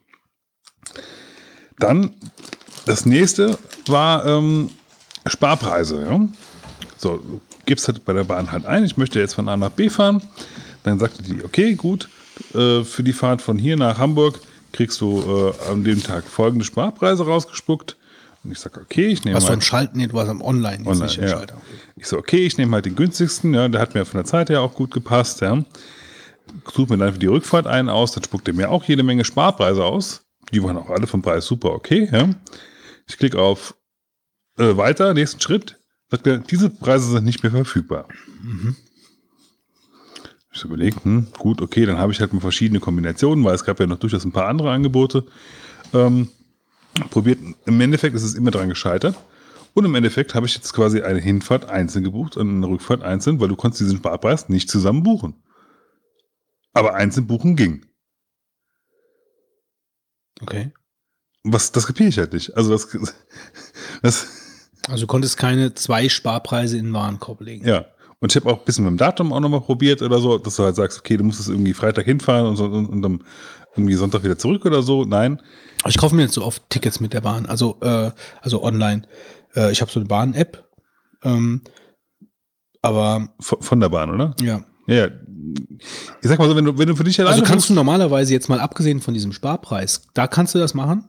Dann 1.79 2.15
das 2.87 3.05
nächste 3.05 3.59
war 3.87 4.25
ähm, 4.27 4.71
Sparpreise. 5.27 6.05
Ja? 6.05 6.29
So, 6.97 7.41
gibst 7.67 7.89
halt 7.89 8.05
bei 8.05 8.13
der 8.13 8.25
Bahn 8.25 8.53
halt 8.53 8.65
ein, 8.67 8.85
ich 8.85 8.97
möchte 8.97 9.19
jetzt 9.19 9.35
von 9.35 9.49
A 9.49 9.57
nach 9.57 9.71
B 9.71 9.91
fahren. 9.91 10.23
Dann 10.85 10.99
sagte 10.99 11.23
die, 11.23 11.43
okay, 11.43 11.75
gut, 11.75 12.09
äh, 12.55 12.85
für 12.85 13.03
die 13.03 13.13
Fahrt 13.13 13.43
von 13.43 13.59
hier 13.59 13.77
nach 13.77 13.99
Hamburg 13.99 14.39
kriegst 14.75 15.01
du 15.01 15.53
äh, 15.67 15.71
an 15.71 15.85
dem 15.85 16.03
Tag 16.03 16.25
folgende 16.25 16.65
Sparpreise 16.65 17.25
rausgespuckt. 17.25 17.97
Und 18.43 18.51
ich 18.51 18.59
sage, 18.59 18.81
okay, 18.81 19.07
ich 19.07 19.25
nehme 19.25 19.37
Was 19.37 19.45
mal. 19.45 19.55
am 19.55 19.61
Schalten, 19.63 19.97
nee, 19.97 20.07
du 20.07 20.15
warst 20.15 20.31
am 20.31 20.43
Online, 20.43 20.85
Online, 20.85 21.07
nicht 21.07 21.17
ja. 21.17 21.29
Schalter. 21.29 21.57
Ich 21.97 22.07
so, 22.07 22.19
okay, 22.19 22.45
ich 22.45 22.59
nehme 22.59 22.75
halt 22.75 22.85
den 22.85 22.95
günstigsten, 22.95 23.55
ja, 23.55 23.69
der 23.69 23.81
hat 23.81 23.95
mir 23.95 24.05
von 24.05 24.19
der 24.19 24.27
Zeit 24.27 24.51
her 24.51 24.61
auch 24.61 24.75
gut 24.75 24.91
gepasst, 24.91 25.41
ja. 25.41 25.65
Suche 26.71 26.93
mir 26.93 26.99
dann 26.99 27.15
für 27.15 27.19
die 27.19 27.27
Rückfahrt 27.27 27.67
einen 27.67 27.89
aus, 27.89 28.13
dann 28.13 28.23
spuckt 28.23 28.47
er 28.49 28.55
mir 28.55 28.71
auch 28.71 28.85
jede 28.85 29.03
Menge 29.03 29.25
Sparpreise 29.25 29.83
aus. 29.83 30.27
Die 30.53 30.63
waren 30.63 30.77
auch 30.77 30.91
alle 30.91 31.07
vom 31.07 31.23
Preis 31.23 31.47
super 31.47 31.71
okay, 31.73 32.09
ja. 32.13 32.29
Ich 33.07 33.17
klicke 33.17 33.41
auf 33.41 33.75
äh, 34.59 34.77
weiter, 34.77 35.15
nächsten 35.15 35.41
Schritt, 35.41 35.79
sagt 36.11 36.27
er, 36.27 36.39
diese 36.39 36.69
Preise 36.69 37.11
sind 37.11 37.25
nicht 37.25 37.43
mehr 37.43 37.53
verfügbar. 37.53 38.09
Ich 40.55 40.61
so 40.61 40.69
überlegt, 40.69 41.05
hm, 41.05 41.27
gut, 41.37 41.61
okay, 41.61 41.85
dann 41.85 41.99
habe 41.99 42.13
ich 42.13 42.21
halt 42.21 42.33
mal 42.33 42.41
verschiedene 42.41 42.79
Kombinationen, 42.79 43.45
weil 43.45 43.57
es 43.57 43.65
gab 43.65 43.81
ja 43.81 43.87
noch 43.87 43.99
durchaus 43.99 44.25
ein 44.25 44.31
paar 44.31 44.47
andere 44.47 44.71
Angebote. 44.71 45.25
Ähm, 45.93 46.29
probiert, 47.11 47.41
im 47.67 47.81
Endeffekt 47.81 48.15
ist 48.15 48.23
es 48.23 48.35
immer 48.35 48.53
dran 48.53 48.69
gescheitert. 48.69 49.17
Und 49.75 49.85
im 49.85 49.97
Endeffekt 49.97 50.37
habe 50.37 50.47
ich 50.47 50.55
jetzt 50.55 50.73
quasi 50.73 51.03
eine 51.03 51.19
Hinfahrt 51.19 51.69
einzeln 51.69 52.05
gebucht 52.05 52.37
und 52.37 52.49
eine 52.49 52.69
Rückfahrt 52.69 53.03
einzeln, 53.03 53.41
weil 53.41 53.49
du 53.49 53.57
konntest 53.57 53.81
diesen 53.81 53.97
Sparpreis 53.97 54.49
nicht 54.49 54.71
zusammen 54.71 55.03
buchen. 55.03 55.35
Aber 56.73 56.95
einzeln 56.95 57.27
buchen 57.27 57.57
ging. 57.57 57.85
Okay. 60.41 60.73
Was, 61.43 61.73
das 61.73 61.89
kapiere 61.89 62.11
ich 62.11 62.19
halt 62.19 62.33
nicht. 62.33 62.57
Also 62.57 62.71
das, 62.71 62.89
das 64.03 64.29
Also 64.87 65.03
du 65.03 65.07
konntest 65.09 65.37
keine 65.37 65.75
zwei 65.75 66.09
Sparpreise 66.09 66.79
in 66.79 66.87
den 66.87 66.95
Warenkorb 66.95 67.41
legen. 67.41 67.67
ja. 67.67 67.87
Und 68.21 68.33
ich 68.33 68.37
habe 68.37 68.51
auch 68.51 68.59
ein 68.59 68.65
bisschen 68.65 68.85
mit 68.85 68.93
dem 68.93 68.97
Datum 68.97 69.33
auch 69.33 69.41
nochmal 69.41 69.61
probiert 69.61 70.03
oder 70.03 70.19
so, 70.19 70.39
dass 70.39 70.57
du 70.57 70.65
halt 70.65 70.77
sagst, 70.77 70.99
okay, 70.99 71.17
du 71.17 71.25
musst 71.25 71.41
es 71.41 71.49
irgendwie 71.49 71.75
Freitag 71.75 72.07
hinfahren 72.07 72.47
und, 72.47 72.57
so, 72.57 72.65
und, 72.65 72.87
und 72.87 73.03
dann 73.03 73.25
irgendwie 73.77 73.95
Sonntag 73.95 74.25
wieder 74.25 74.39
zurück 74.39 74.65
oder 74.65 74.83
so. 74.83 75.05
Nein. 75.05 75.41
Ich 75.87 75.99
kaufe 75.99 76.15
mir 76.15 76.23
jetzt 76.23 76.35
so 76.35 76.45
oft 76.45 76.63
Tickets 76.71 77.01
mit 77.01 77.13
der 77.13 77.21
Bahn, 77.21 77.47
also, 77.47 77.77
äh, 77.83 78.11
also 78.41 78.63
online. 78.63 79.03
Äh, 79.55 79.73
ich 79.73 79.81
habe 79.81 79.91
so 79.91 80.01
eine 80.01 80.09
Bahn-App. 80.09 80.65
Ähm, 81.23 81.63
aber 82.83 83.29
Von, 83.41 83.63
von 83.63 83.81
der 83.81 83.89
Bahn, 83.89 84.11
oder? 84.11 84.35
ja. 84.41 84.65
Ja. 84.87 85.09
Ich 86.21 86.29
sag 86.29 86.39
mal 86.39 86.49
so, 86.49 86.57
wenn 86.57 86.65
du, 86.65 86.79
wenn 86.79 86.89
du 86.89 86.97
für 86.97 87.05
dich 87.05 87.19
alleine 87.19 87.37
Also 87.37 87.45
kannst 87.45 87.71
du 87.71 87.75
normalerweise 87.75 88.33
jetzt 88.33 88.49
mal 88.49 88.61
abgesehen 88.61 89.01
von 89.01 89.15
diesem 89.15 89.33
Sparpreis, 89.33 90.03
da 90.15 90.27
kannst 90.27 90.55
du 90.55 90.59
das 90.59 90.75
machen? 90.75 91.05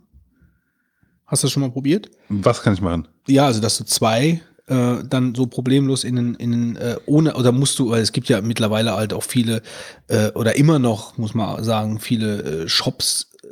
Hast 1.25 1.43
du 1.43 1.47
das 1.47 1.51
schon 1.51 1.61
mal 1.61 1.71
probiert? 1.71 2.09
was 2.29 2.61
kann 2.61 2.73
ich 2.73 2.81
machen? 2.81 3.07
Ja, 3.27 3.45
also 3.47 3.59
dass 3.61 3.77
du 3.77 3.83
zwei 3.83 4.41
äh, 4.67 5.03
dann 5.03 5.35
so 5.35 5.47
problemlos 5.47 6.03
in 6.03 6.15
den, 6.15 6.35
in 6.35 6.51
den 6.51 6.75
äh, 6.75 6.97
ohne, 7.05 7.35
oder 7.35 7.51
musst 7.51 7.77
du, 7.79 7.91
weil 7.91 8.01
es 8.01 8.11
gibt 8.11 8.29
ja 8.29 8.41
mittlerweile 8.41 8.95
halt 8.95 9.13
auch 9.13 9.23
viele, 9.23 9.61
äh, 10.07 10.31
oder 10.31 10.55
immer 10.55 10.79
noch, 10.79 11.17
muss 11.17 11.33
man 11.33 11.63
sagen, 11.63 11.99
viele 11.99 12.63
äh, 12.63 12.67
Shops, 12.67 13.31
äh, 13.43 13.47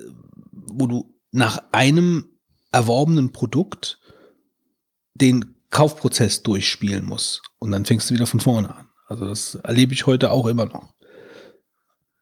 wo 0.51 0.88
du 0.88 1.14
nach 1.32 1.61
einem 1.72 2.25
erworbenen 2.72 3.32
Produkt 3.32 4.00
den 5.14 5.56
Kaufprozess 5.69 6.43
durchspielen 6.43 7.06
musst. 7.06 7.42
Und 7.59 7.72
dann 7.72 7.85
fängst 7.85 8.09
du 8.09 8.14
wieder 8.14 8.27
von 8.27 8.40
vorne 8.40 8.75
an. 8.75 8.90
Also 9.08 9.25
das 9.27 9.56
erlebe 9.56 9.93
ich 9.93 10.06
heute 10.06 10.32
auch 10.32 10.48
immer 10.48 10.66
noch. 10.66 10.93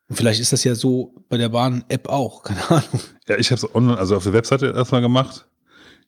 Und 0.09 0.15
vielleicht 0.17 0.41
ist 0.41 0.51
das 0.51 0.65
ja 0.65 0.75
so 0.75 1.15
bei 1.29 1.37
der 1.37 1.49
Bahn-App 1.49 2.09
auch, 2.09 2.43
keine 2.43 2.69
Ahnung. 2.69 3.01
Ja, 3.27 3.37
ich 3.37 3.51
habe 3.51 3.65
es 3.65 3.75
online, 3.75 3.97
also 3.97 4.17
auf 4.17 4.23
der 4.23 4.33
Webseite 4.33 4.73
erstmal 4.75 5.01
gemacht. 5.01 5.47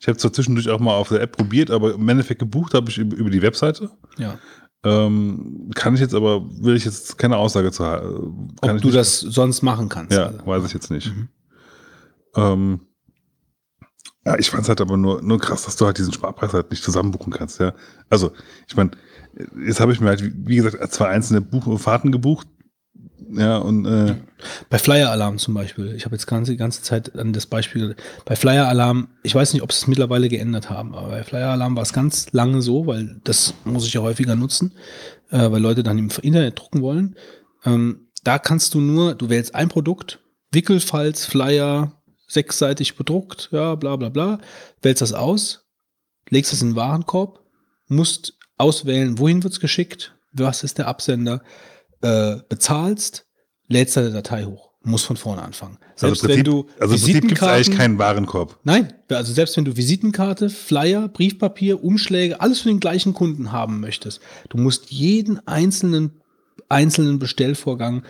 Ich 0.03 0.07
habe 0.09 0.17
zwar 0.17 0.33
zwischendurch 0.33 0.69
auch 0.69 0.82
mal 0.82 0.95
auf 0.95 1.07
der 1.07 1.22
App 1.22 1.38
probiert, 1.38 1.72
aber 1.72 1.93
im 1.93 2.09
Endeffekt 2.09 2.40
gebucht 2.40 2.73
habe 2.73 2.90
ich 2.90 2.98
über, 2.98 3.30
die 3.30 3.41
Webseite. 3.41 3.90
Ja. 4.17 4.38
Ähm, 4.83 5.72
kann 5.75 5.93
ich 5.95 6.01
jetzt 6.01 6.14
aber, 6.14 6.43
will 6.61 6.75
ich 6.75 6.83
jetzt 6.83 7.17
keine 7.17 7.38
Aussage 7.38 7.72
zu 7.72 7.85
haben. 7.85 8.49
Ob 8.61 8.82
du 8.82 8.91
das 8.91 9.22
sonst 9.22 9.61
machen 9.61 9.88
kannst. 9.88 10.11
Ja, 10.11 10.25
Also. 10.25 10.45
weiß 10.45 10.65
ich 10.65 10.73
jetzt 10.73 10.91
nicht. 10.91 11.07
Mhm. 11.15 11.30
Ähm, 12.35 12.80
ja, 14.25 14.38
ich 14.38 14.49
fand 14.49 14.64
es 14.64 14.67
halt 14.69 14.82
aber 14.82 14.98
nur, 14.98 15.22
nur 15.22 15.40
krass, 15.40 15.64
dass 15.64 15.77
du 15.77 15.85
halt 15.85 15.98
diesen 15.98 16.11
Sparpreis 16.11 16.51
halt 16.51 16.69
nicht 16.72 16.83
zusammenbuchen 16.83 17.32
kannst, 17.32 17.61
ja. 17.61 17.73
Also, 18.09 18.33
ich 18.67 18.75
meine, 18.75 18.91
jetzt 19.65 19.80
habe 19.80 19.93
ich 19.93 20.01
mir 20.01 20.07
halt, 20.09 20.22
wie- 20.22 20.33
wie 20.35 20.56
gesagt, 20.57 20.93
zwei 20.93 21.07
einzelne 21.07 21.40
Buch 21.40 21.80
Fahrten 21.80 22.11
gebucht. 22.11 22.48
Ja, 23.32 23.58
und 23.58 23.85
äh, 23.85 24.16
Bei 24.69 24.77
Flyer 24.77 25.11
Alarm 25.11 25.38
zum 25.38 25.53
Beispiel. 25.53 25.93
Ich 25.95 26.06
habe 26.06 26.16
jetzt 26.16 26.27
ganze, 26.27 26.52
die 26.52 26.58
ganze 26.58 26.82
Zeit 26.82 27.18
an 27.18 27.34
das 27.34 27.45
Beispiel. 27.45 27.95
Bei 28.26 28.35
Flyer 28.35 28.68
Alarm, 28.68 29.10
ich 29.24 29.34
weiß 29.34 29.53
nicht, 29.53 29.64
ob 29.64 29.72
sie 29.72 29.77
es 29.77 29.88
mittlerweile 29.88 30.30
geändert 30.30 30.69
haben, 30.69 30.93
aber 30.93 31.10
bei 31.10 31.24
Flyer 31.24 31.50
Alarm 31.50 31.76
war 31.76 31.84
es 31.84 31.93
ganz 31.93 32.32
lange 32.32 32.61
so, 32.61 32.88
weil 32.88 33.19
das 33.24 33.53
muss 33.66 33.85
ich 33.88 33.93
ja 33.93 34.02
häufiger 34.02 34.35
nutzen, 34.35 34.74
äh, 35.30 35.52
weil 35.52 35.61
Leute 35.61 35.84
dann 35.84 35.98
im 35.98 36.10
Internet 36.22 36.60
drucken 36.60 36.82
wollen. 36.82 37.16
Ähm, 37.66 38.08
da 38.24 38.40
kannst 38.40 38.74
du 38.74 38.80
nur, 38.80 39.16
du 39.16 39.30
wählst 39.30 39.56
ein 39.56 39.69
Produkt, 39.69 40.19
Wickelfalz, 40.52 41.26
Flyer, 41.26 42.02
sechsseitig 42.27 42.95
bedruckt, 42.95 43.50
ja, 43.52 43.76
bla 43.76 43.95
bla 43.95 44.10
bla, 44.10 44.40
wählst 44.82 45.02
das 45.02 45.14
aus, 45.14 45.66
legst 46.30 46.53
es 46.53 46.61
in 46.61 46.69
den 46.72 46.76
Warenkorb, 46.76 47.40
musst 47.88 48.38
auswählen, 48.58 49.18
wohin 49.19 49.43
wird's 49.43 49.60
geschickt, 49.60 50.16
was 50.32 50.64
ist 50.64 50.77
der 50.77 50.88
Absender, 50.88 51.43
äh, 52.03 52.38
bezahlst, 52.48 53.25
lädst 53.67 53.98
deine 53.98 54.11
Datei 54.11 54.43
hoch, 54.43 54.72
musst 54.83 55.06
von 55.06 55.17
vorne 55.17 55.41
anfangen. 55.41 55.77
Selbst 55.95 56.23
also 56.23 56.27
im 56.27 56.30
wenn 56.30 56.43
Prinzip, 56.43 56.45
du 56.45 56.82
also 56.82 56.91
Prinzip 56.91 56.91
gibt 56.91 56.98
es 56.98 57.01
Visitenkarten, 57.01 57.56
eigentlich 57.56 57.77
keinen 57.77 57.98
Warenkorb. 57.98 58.59
Nein, 58.64 58.93
also 59.09 59.33
selbst 59.33 59.57
wenn 59.57 59.65
du 59.65 59.75
Visitenkarte, 59.75 60.49
Flyer, 60.49 61.07
Briefpapier, 61.07 61.83
Umschläge, 61.83 62.41
alles 62.41 62.61
für 62.61 62.69
den 62.69 62.80
gleichen 62.80 63.14
Kunden 63.14 63.51
haben 63.51 63.80
möchtest, 63.80 64.22
du 64.49 64.57
musst 64.57 64.91
jeden 64.91 65.45
einzelnen, 65.48 66.22
einzelnen 66.69 67.19
Bestellvorgang 67.19 68.03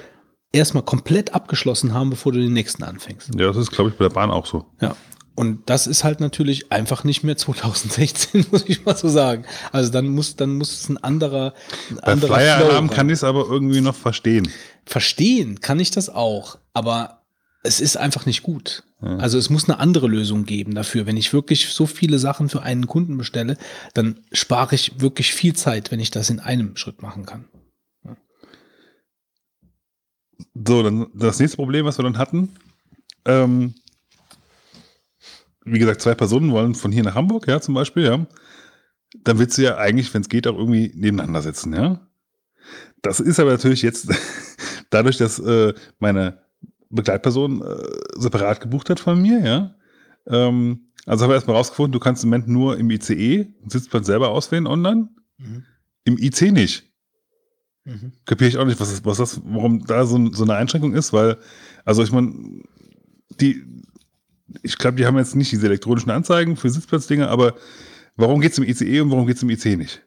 erstmal 0.52 0.84
komplett 0.84 1.34
abgeschlossen 1.34 1.94
haben, 1.94 2.10
bevor 2.10 2.32
du 2.32 2.40
den 2.40 2.54
nächsten 2.54 2.84
anfängst. 2.84 3.32
Ja, 3.36 3.48
das 3.48 3.58
ist, 3.58 3.72
glaube 3.72 3.90
ich, 3.90 3.98
bei 3.98 4.06
der 4.06 4.14
Bahn 4.14 4.32
auch 4.32 4.46
so. 4.46 4.66
Ja. 4.82 4.96
Und 5.36 5.70
das 5.70 5.88
ist 5.88 6.04
halt 6.04 6.20
natürlich 6.20 6.72
einfach 6.72 7.04
nicht 7.04 7.24
mehr 7.24 7.38
2016, 7.38 8.48
muss 8.52 8.66
ich 8.68 8.86
mal 8.86 8.96
so 8.96 9.08
sagen. 9.10 9.46
Also 9.72 9.92
dann 9.92 10.08
muss, 10.08 10.36
dann 10.36 10.58
muss 10.58 10.74
es 10.74 10.90
ein 10.90 10.98
anderer, 10.98 11.54
ein 11.90 11.96
Bei 11.98 12.12
anderer 12.14 12.36
Flyer-Alarm 12.36 12.88
Flow 12.88 12.96
kann 12.96 13.10
ich 13.10 13.14
es 13.14 13.24
aber 13.24 13.48
irgendwie 13.50 13.82
noch 13.82 13.96
verstehen. 13.96 14.50
Verstehen 14.86 15.62
kann 15.62 15.80
ich 15.80 15.92
das 15.92 16.10
auch, 16.10 16.58
aber 16.74 17.24
es 17.64 17.80
ist 17.80 17.98
einfach 17.98 18.26
nicht 18.26 18.44
gut. 18.44 18.84
Also 19.04 19.38
es 19.38 19.50
muss 19.50 19.68
eine 19.68 19.80
andere 19.80 20.08
Lösung 20.08 20.46
geben 20.46 20.76
dafür. 20.76 21.06
Wenn 21.06 21.18
ich 21.18 21.34
wirklich 21.34 21.68
so 21.68 21.86
viele 21.86 22.20
Sachen 22.20 22.48
für 22.48 22.62
einen 22.62 22.88
Kunden 22.88 23.18
bestelle, 23.18 23.58
dann 23.94 24.22
spare 24.32 24.76
ich 24.76 25.02
wirklich 25.02 25.34
viel 25.34 25.54
Zeit, 25.54 25.92
wenn 25.92 26.00
ich 26.00 26.10
das 26.10 26.30
in 26.30 26.40
einem 26.40 26.78
Schritt 26.78 27.02
machen 27.02 27.26
kann. 27.26 27.46
So, 30.54 30.84
dann 30.84 31.08
das 31.14 31.40
nächste 31.40 31.58
Problem, 31.58 31.86
was 31.86 32.00
wir 32.00 32.04
dann 32.04 32.18
hatten, 32.18 32.56
ähm, 33.26 33.76
wie 35.66 35.80
gesagt, 35.80 36.02
zwei 36.02 36.16
Personen 36.16 36.52
wollen 36.52 36.76
von 36.76 36.92
hier 36.92 37.04
nach 37.04 37.16
Hamburg, 37.16 37.48
ja, 37.48 37.62
zum 37.62 37.74
Beispiel, 37.74 38.04
ja. 38.04 38.26
Dann 39.24 39.40
willst 39.40 39.58
du 39.58 39.62
ja 39.62 39.78
eigentlich, 39.78 40.14
wenn 40.14 40.22
es 40.22 40.30
geht, 40.30 40.48
auch 40.48 40.58
irgendwie 40.58 40.92
nebeneinander 40.96 41.42
sitzen, 41.42 41.74
ja. 41.74 42.08
Das 43.02 43.20
ist 43.20 43.40
aber 43.40 43.52
natürlich 43.52 43.82
jetzt 43.82 44.08
dadurch, 44.90 45.18
dass 45.18 45.40
äh, 45.40 45.74
meine 46.00 46.42
Begleitperson 46.90 47.62
äh, 47.62 47.88
separat 48.18 48.62
gebucht 48.62 48.90
hat 48.90 49.00
von 49.00 49.22
mir, 49.22 49.40
ja. 49.40 49.76
Ähm, 50.28 50.92
also 51.06 51.24
habe 51.24 51.34
ich 51.34 51.38
erstmal 51.38 51.58
rausgefunden, 51.58 51.92
du 51.92 52.00
kannst 52.00 52.24
im 52.24 52.30
Moment 52.30 52.48
nur 52.48 52.78
im 52.78 52.90
ICE 52.90 53.54
Sitzplatz 53.68 54.06
selber 54.06 54.30
auswählen 54.30 54.68
online, 54.68 55.10
Mhm. 55.40 55.64
im 56.06 56.18
IC 56.20 56.52
nicht 56.52 56.94
kapiere 58.26 58.50
ich 58.50 58.58
auch 58.58 58.66
nicht, 58.66 58.80
was 58.80 58.90
das, 58.92 59.06
was 59.06 59.18
das, 59.18 59.42
warum 59.44 59.86
da 59.86 60.06
so, 60.06 60.32
so 60.32 60.44
eine 60.44 60.56
Einschränkung 60.56 60.94
ist, 60.94 61.12
weil, 61.14 61.38
also 61.86 62.04
ich 62.04 62.12
meine, 62.12 62.62
die, 63.42 63.64
ich 64.62 64.78
glaube, 64.78 64.98
die 64.98 65.06
haben 65.06 65.18
jetzt 65.18 65.36
nicht 65.36 65.52
diese 65.52 65.66
elektronischen 65.66 66.12
Anzeigen 66.12 66.58
für 66.58 66.70
Sitzplatzdinge, 66.70 67.28
aber 67.30 67.56
warum 68.16 68.42
geht 68.42 68.52
es 68.52 68.58
im 68.58 68.64
ICE 68.64 69.02
und 69.02 69.12
warum 69.12 69.28
geht 69.28 69.38
es 69.38 69.44
im 69.44 69.50
IC 69.50 69.78
nicht? 69.78 70.02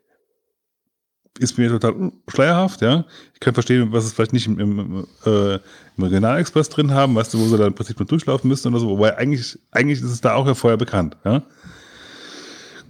Ist 1.38 1.58
mir 1.58 1.68
total 1.68 2.12
schleierhaft, 2.28 2.80
ja. 2.80 3.04
Ich 3.34 3.40
kann 3.40 3.52
verstehen, 3.52 3.92
was 3.92 4.04
es 4.04 4.14
vielleicht 4.14 4.32
nicht 4.32 4.46
im, 4.46 4.58
im, 4.58 5.06
äh, 5.26 5.54
im 5.54 6.04
Regionalexpress 6.04 6.70
drin 6.70 6.92
haben, 6.92 7.14
weißt 7.14 7.34
du, 7.34 7.38
wo 7.38 7.44
sie 7.44 7.58
dann 7.58 7.68
im 7.68 7.74
Prinzip 7.74 7.98
nur 7.98 8.06
durchlaufen 8.06 8.48
müssen 8.48 8.68
oder 8.68 8.80
so, 8.80 8.88
wobei 8.88 9.16
eigentlich, 9.18 9.58
eigentlich 9.70 10.00
ist 10.00 10.10
es 10.10 10.20
da 10.22 10.34
auch 10.34 10.46
ja 10.46 10.54
vorher 10.54 10.78
bekannt, 10.78 11.16
ja. 11.24 11.42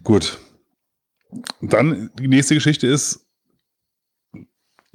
Gut. 0.05 0.39
Dann 1.61 2.11
die 2.19 2.29
nächste 2.29 2.55
Geschichte 2.55 2.87
ist, 2.87 3.27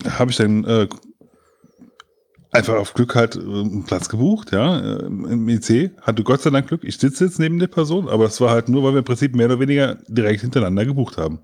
habe 0.05 0.31
ich 0.31 0.37
dann 0.37 0.63
äh, 0.63 0.87
einfach 2.51 2.75
auf 2.75 2.93
Glück 2.93 3.15
halt 3.15 3.35
äh, 3.35 3.39
einen 3.39 3.83
Platz 3.83 4.09
gebucht, 4.09 4.51
ja, 4.51 4.79
äh, 4.79 5.05
im 5.05 5.47
IC. 5.47 5.91
Hatte 6.01 6.23
Gott 6.23 6.41
sei 6.41 6.49
Dank 6.49 6.67
Glück. 6.67 6.83
Ich 6.83 6.97
sitze 6.97 7.25
jetzt 7.25 7.39
neben 7.39 7.59
der 7.59 7.67
Person, 7.67 8.09
aber 8.09 8.25
es 8.25 8.39
war 8.41 8.51
halt 8.51 8.69
nur, 8.69 8.83
weil 8.83 8.93
wir 8.93 8.99
im 8.99 9.05
Prinzip 9.05 9.35
mehr 9.35 9.47
oder 9.47 9.59
weniger 9.59 9.95
direkt 10.07 10.41
hintereinander 10.41 10.85
gebucht 10.85 11.17
haben. 11.17 11.39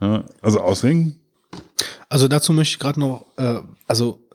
Ja, 0.00 0.24
also 0.42 0.60
auswählen. 0.60 1.18
Also 2.08 2.28
dazu 2.28 2.52
möchte 2.52 2.74
ich 2.74 2.78
gerade 2.78 3.00
noch, 3.00 3.26
äh, 3.36 3.60
also 3.86 4.28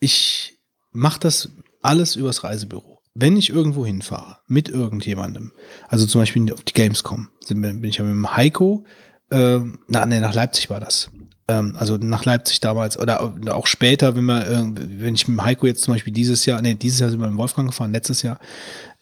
ich 0.00 0.58
mache 0.92 1.20
das 1.20 1.50
alles 1.82 2.16
übers 2.16 2.44
Reisebüro. 2.44 3.00
Wenn 3.14 3.36
ich 3.36 3.50
irgendwo 3.50 3.84
hinfahre, 3.84 4.38
mit 4.46 4.68
irgendjemandem, 4.68 5.52
also 5.88 6.06
zum 6.06 6.22
Beispiel 6.22 6.50
auf 6.52 6.62
die 6.62 6.72
Gamescom, 6.72 7.28
bin 7.48 7.84
ich 7.84 7.96
ja 7.96 8.04
mit 8.04 8.14
dem 8.14 8.36
Heiko, 8.36 8.84
äh, 9.30 9.60
na, 9.88 10.06
nee, 10.06 10.20
nach 10.20 10.34
Leipzig 10.34 10.70
war 10.70 10.80
das, 10.80 11.10
ähm, 11.52 11.76
also 11.78 11.96
nach 11.96 12.24
Leipzig 12.24 12.60
damals 12.60 12.98
oder 12.98 13.20
auch 13.50 13.66
später, 13.66 14.16
wenn 14.16 14.24
wir, 14.24 14.46
äh, 14.46 14.64
wenn 14.74 15.14
ich 15.14 15.28
mit 15.28 15.40
Heiko 15.42 15.66
jetzt 15.66 15.82
zum 15.82 15.94
Beispiel 15.94 16.12
dieses 16.12 16.46
Jahr, 16.46 16.62
nee, 16.62 16.74
dieses 16.74 17.00
Jahr 17.00 17.10
sind 17.10 17.20
wir 17.20 17.28
mit 17.28 17.38
Wolfgang 17.38 17.68
gefahren, 17.68 17.92
letztes 17.92 18.22
Jahr. 18.22 18.38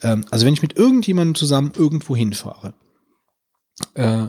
Ähm, 0.02 0.24
also 0.30 0.46
wenn 0.46 0.54
ich 0.54 0.62
mit 0.62 0.76
irgendjemandem 0.76 1.34
zusammen 1.34 1.72
irgendwo 1.76 2.16
hinfahre, 2.16 2.74
äh, 3.94 4.26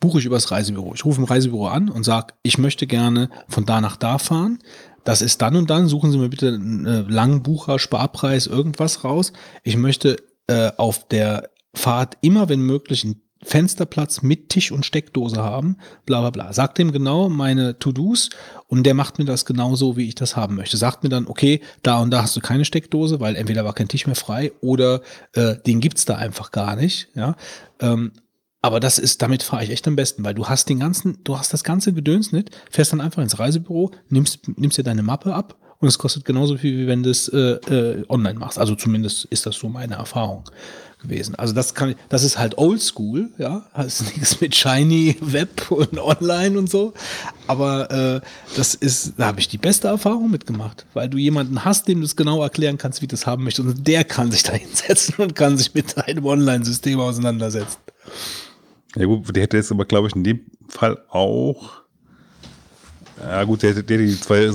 buche 0.00 0.18
ich 0.18 0.26
übers 0.26 0.50
Reisebüro. 0.50 0.94
Ich 0.94 1.04
rufe 1.04 1.20
im 1.20 1.24
Reisebüro 1.24 1.68
an 1.68 1.88
und 1.88 2.04
sage, 2.04 2.34
ich 2.42 2.58
möchte 2.58 2.86
gerne 2.86 3.30
von 3.48 3.64
da 3.64 3.80
nach 3.80 3.96
da 3.96 4.18
fahren. 4.18 4.58
Das 5.04 5.22
ist 5.22 5.42
dann 5.42 5.56
und 5.56 5.70
dann. 5.70 5.88
Suchen 5.88 6.12
Sie 6.12 6.18
mir 6.18 6.28
bitte 6.28 6.48
einen 6.48 6.86
äh, 6.86 7.00
langen 7.02 7.42
Bucher, 7.42 7.78
Sparpreis, 7.78 8.46
irgendwas 8.46 9.04
raus. 9.04 9.32
Ich 9.62 9.76
möchte 9.76 10.16
äh, 10.48 10.72
auf 10.76 11.08
der 11.08 11.50
Fahrt 11.74 12.18
immer, 12.20 12.48
wenn 12.48 12.60
möglich, 12.60 13.04
einen 13.04 13.22
Fensterplatz 13.44 14.22
mit 14.22 14.48
Tisch 14.48 14.70
und 14.72 14.86
Steckdose 14.86 15.42
haben, 15.42 15.76
bla 16.06 16.20
bla 16.20 16.30
bla. 16.30 16.52
Sagt 16.52 16.78
dem 16.78 16.92
genau 16.92 17.28
meine 17.28 17.78
To-Dos 17.78 18.30
und 18.68 18.84
der 18.84 18.94
macht 18.94 19.18
mir 19.18 19.24
das 19.24 19.44
genauso, 19.44 19.96
wie 19.96 20.08
ich 20.08 20.14
das 20.14 20.36
haben 20.36 20.54
möchte. 20.56 20.76
Sagt 20.76 21.02
mir 21.02 21.08
dann, 21.08 21.26
okay, 21.26 21.60
da 21.82 22.00
und 22.00 22.10
da 22.10 22.22
hast 22.22 22.36
du 22.36 22.40
keine 22.40 22.64
Steckdose, 22.64 23.20
weil 23.20 23.36
entweder 23.36 23.64
war 23.64 23.74
kein 23.74 23.88
Tisch 23.88 24.06
mehr 24.06 24.16
frei 24.16 24.52
oder 24.60 25.02
äh, 25.34 25.56
den 25.66 25.80
gibt's 25.80 26.04
da 26.04 26.16
einfach 26.16 26.50
gar 26.50 26.76
nicht. 26.76 27.08
Ja, 27.14 27.36
ähm, 27.80 28.12
aber 28.62 28.78
das 28.78 28.98
ist, 28.98 29.20
damit 29.22 29.42
fahre 29.42 29.64
ich 29.64 29.70
echt 29.70 29.88
am 29.88 29.96
besten, 29.96 30.24
weil 30.24 30.34
du 30.34 30.46
hast 30.46 30.68
den 30.68 30.78
ganzen, 30.78 31.18
du 31.24 31.36
hast 31.36 31.52
das 31.52 31.64
ganze 31.64 31.92
Gedöns 31.92 32.30
nicht, 32.30 32.50
fährst 32.70 32.92
dann 32.92 33.00
einfach 33.00 33.22
ins 33.22 33.38
Reisebüro, 33.38 33.90
nimmst, 34.08 34.48
nimmst 34.56 34.78
dir 34.78 34.84
deine 34.84 35.02
Mappe 35.02 35.34
ab 35.34 35.56
und 35.80 35.88
es 35.88 35.98
kostet 35.98 36.24
genauso 36.24 36.56
viel, 36.56 36.78
wie 36.78 36.86
wenn 36.86 37.02
du 37.02 37.10
es 37.10 37.26
äh, 37.26 37.38
äh, 37.38 38.04
online 38.08 38.38
machst. 38.38 38.60
Also 38.60 38.76
zumindest 38.76 39.24
ist 39.26 39.46
das 39.46 39.56
so 39.56 39.68
meine 39.68 39.96
Erfahrung 39.96 40.44
gewesen. 41.02 41.34
Also 41.34 41.52
das 41.52 41.74
kann, 41.74 41.94
das 42.08 42.22
ist 42.22 42.38
halt 42.38 42.56
Oldschool, 42.56 43.30
ja, 43.38 43.66
ist 43.84 44.02
nichts 44.02 44.40
mit 44.40 44.54
Shiny 44.54 45.16
Web 45.20 45.70
und 45.70 45.98
Online 45.98 46.58
und 46.58 46.70
so. 46.70 46.94
Aber 47.46 47.90
äh, 47.90 48.20
das 48.56 48.74
ist, 48.74 49.14
da 49.18 49.26
habe 49.26 49.40
ich 49.40 49.48
die 49.48 49.58
beste 49.58 49.88
Erfahrung 49.88 50.30
mitgemacht, 50.30 50.86
weil 50.94 51.08
du 51.08 51.18
jemanden 51.18 51.64
hast, 51.64 51.88
dem 51.88 52.00
du 52.00 52.06
es 52.06 52.16
genau 52.16 52.42
erklären 52.42 52.78
kannst, 52.78 53.02
wie 53.02 53.06
du 53.06 53.14
es 53.14 53.26
haben 53.26 53.44
möchtest, 53.44 53.68
und 53.68 53.86
der 53.86 54.04
kann 54.04 54.30
sich 54.30 54.42
da 54.42 54.52
hinsetzen 54.54 55.16
und 55.18 55.34
kann 55.34 55.58
sich 55.58 55.74
mit 55.74 55.96
deinem 55.96 56.24
Online-System 56.24 56.98
auseinandersetzen. 57.00 57.78
Ja 58.96 59.06
gut, 59.06 59.34
der 59.34 59.42
hätte 59.42 59.56
jetzt 59.56 59.72
aber, 59.72 59.84
glaube 59.84 60.08
ich, 60.08 60.16
in 60.16 60.24
dem 60.24 60.40
Fall 60.68 60.98
auch 61.08 61.81
ja 63.20 63.44
gut, 63.44 63.62
der 63.62 63.70
hätte 63.74 63.82
die 63.82 64.20
zwei, 64.20 64.50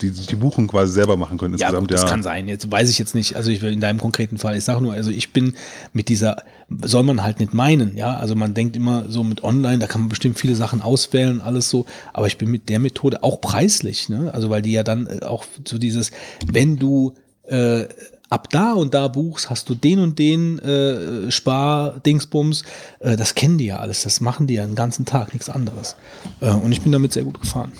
die, 0.00 0.10
die 0.10 0.36
Buchung 0.36 0.68
quasi 0.68 0.92
selber 0.92 1.16
machen 1.16 1.38
können 1.38 1.56
ja, 1.58 1.70
Gut, 1.70 1.90
das 1.90 2.02
ja. 2.02 2.08
kann 2.08 2.22
sein. 2.22 2.48
Jetzt 2.48 2.70
weiß 2.70 2.88
ich 2.90 2.98
jetzt 2.98 3.14
nicht, 3.14 3.36
also 3.36 3.50
ich 3.50 3.62
will 3.62 3.72
in 3.72 3.80
deinem 3.80 3.98
konkreten 3.98 4.38
Fall, 4.38 4.56
ich 4.56 4.64
sage 4.64 4.82
nur, 4.82 4.94
also 4.94 5.10
ich 5.10 5.32
bin 5.32 5.54
mit 5.92 6.08
dieser, 6.08 6.42
soll 6.82 7.02
man 7.02 7.22
halt 7.22 7.40
nicht 7.40 7.54
meinen, 7.54 7.96
ja, 7.96 8.16
also 8.16 8.34
man 8.34 8.54
denkt 8.54 8.76
immer 8.76 9.04
so 9.08 9.24
mit 9.24 9.44
Online, 9.44 9.78
da 9.78 9.86
kann 9.86 10.02
man 10.02 10.08
bestimmt 10.08 10.38
viele 10.38 10.54
Sachen 10.54 10.82
auswählen, 10.82 11.40
alles 11.40 11.68
so, 11.68 11.86
aber 12.12 12.26
ich 12.26 12.38
bin 12.38 12.50
mit 12.50 12.68
der 12.68 12.78
Methode 12.78 13.22
auch 13.22 13.40
preislich, 13.40 14.08
ne, 14.08 14.32
also 14.32 14.50
weil 14.50 14.62
die 14.62 14.72
ja 14.72 14.82
dann 14.82 15.06
äh, 15.06 15.24
auch 15.24 15.44
so 15.66 15.78
dieses, 15.78 16.10
wenn 16.46 16.76
du 16.78 17.14
äh, 17.48 17.84
ab 18.28 18.50
da 18.50 18.72
und 18.72 18.94
da 18.94 19.08
buchst, 19.08 19.50
hast 19.50 19.68
du 19.68 19.74
den 19.74 20.00
und 20.00 20.18
den 20.18 20.58
äh, 20.58 21.30
Spar-Dingsbums. 21.30 22.64
Äh, 23.00 23.16
das 23.16 23.34
kennen 23.34 23.58
die 23.58 23.66
ja 23.66 23.78
alles. 23.78 24.02
Das 24.02 24.20
machen 24.20 24.46
die 24.46 24.54
ja 24.54 24.66
den 24.66 24.74
ganzen 24.74 25.04
Tag, 25.04 25.32
nichts 25.32 25.48
anderes. 25.48 25.96
Äh, 26.40 26.50
und 26.50 26.72
ich 26.72 26.82
bin 26.82 26.92
damit 26.92 27.12
sehr 27.12 27.24
gut 27.24 27.40
gefahren. 27.40 27.72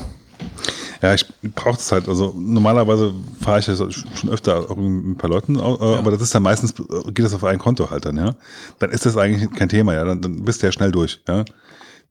Ja, 1.03 1.15
ich 1.15 1.27
brauche 1.55 1.77
das 1.77 1.93
halt. 1.93 2.09
Also 2.09 2.35
normalerweise 2.37 3.13
fahre 3.41 3.61
ich 3.61 3.67
das 3.67 3.79
schon 3.79 4.31
öfter 4.31 4.71
auch 4.71 4.77
mit 4.77 5.07
ein 5.07 5.17
paar 5.17 5.31
Leuten, 5.31 5.57
äh, 5.57 5.61
ja. 5.61 5.99
aber 5.99 6.11
das 6.11 6.23
ist 6.23 6.35
dann 6.35 6.43
meistens, 6.43 6.75
geht 6.75 7.25
das 7.25 7.35
auf 7.35 7.45
ein 7.45 7.59
Konto 7.59 7.91
halt 7.91 8.07
dann, 8.07 8.17
ja. 8.17 8.35
Dann 8.79 8.91
ist 8.91 9.07
das 9.07 9.17
eigentlich 9.17 9.51
kein 9.53 9.69
Thema, 9.69 9.95
ja. 9.95 10.05
Dann, 10.05 10.21
dann 10.21 10.45
bist 10.45 10.63
du 10.63 10.67
ja 10.67 10.73
schnell 10.73 10.93
durch, 10.93 11.21
ja. 11.29 11.45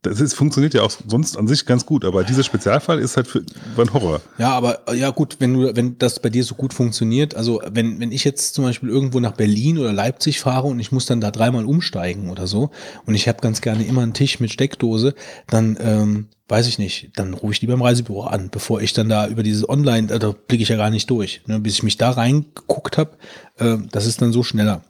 Das 0.05 0.21
ist, 0.21 0.33
funktioniert 0.35 0.73
ja 0.73 0.83
auch 0.83 0.91
sonst 1.07 1.37
an 1.37 1.47
sich 1.47 1.65
ganz 1.65 1.85
gut, 1.85 2.05
aber 2.05 2.23
dieser 2.23 2.43
Spezialfall 2.43 2.99
ist 2.99 3.17
halt 3.17 3.27
für, 3.27 3.43
ein 3.77 3.93
Horror. 3.93 4.21
Ja, 4.37 4.51
aber 4.51 4.93
ja 4.93 5.09
gut, 5.09 5.37
wenn 5.39 5.53
du, 5.53 5.75
wenn 5.75 5.97
das 5.97 6.19
bei 6.19 6.29
dir 6.29 6.43
so 6.43 6.55
gut 6.55 6.73
funktioniert, 6.73 7.35
also 7.35 7.61
wenn, 7.69 7.99
wenn 7.99 8.11
ich 8.11 8.23
jetzt 8.23 8.53
zum 8.53 8.65
Beispiel 8.65 8.89
irgendwo 8.89 9.19
nach 9.19 9.33
Berlin 9.33 9.79
oder 9.79 9.93
Leipzig 9.93 10.39
fahre 10.39 10.67
und 10.67 10.79
ich 10.79 10.91
muss 10.91 11.05
dann 11.07 11.21
da 11.21 11.31
dreimal 11.31 11.65
umsteigen 11.65 12.29
oder 12.29 12.45
so 12.45 12.69
und 13.05 13.15
ich 13.15 13.27
habe 13.27 13.41
ganz 13.41 13.61
gerne 13.61 13.83
immer 13.83 14.01
einen 14.01 14.13
Tisch 14.13 14.39
mit 14.39 14.51
Steckdose, 14.51 15.15
dann 15.47 15.77
ähm, 15.81 16.27
weiß 16.47 16.67
ich 16.67 16.77
nicht, 16.77 17.11
dann 17.15 17.33
rufe 17.33 17.53
ich 17.53 17.59
die 17.59 17.67
beim 17.67 17.81
Reisebüro 17.81 18.25
an, 18.25 18.49
bevor 18.49 18.81
ich 18.81 18.93
dann 18.93 19.09
da 19.09 19.27
über 19.27 19.41
dieses 19.41 19.67
Online, 19.67 20.07
da 20.07 20.31
blicke 20.31 20.63
ich 20.63 20.69
ja 20.69 20.77
gar 20.77 20.91
nicht 20.91 21.09
durch. 21.09 21.41
Ne? 21.47 21.59
Bis 21.59 21.73
ich 21.73 21.83
mich 21.83 21.97
da 21.97 22.11
reingeguckt 22.11 22.97
habe, 22.97 23.17
äh, 23.57 23.77
das 23.91 24.05
ist 24.05 24.21
dann 24.21 24.31
so 24.31 24.43
schneller. 24.43 24.83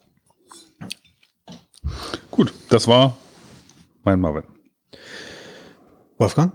Gut, 2.32 2.54
das 2.70 2.88
war 2.88 3.16
mein 4.04 4.20
Marvin. 4.20 4.44
Wolfgang? 6.18 6.54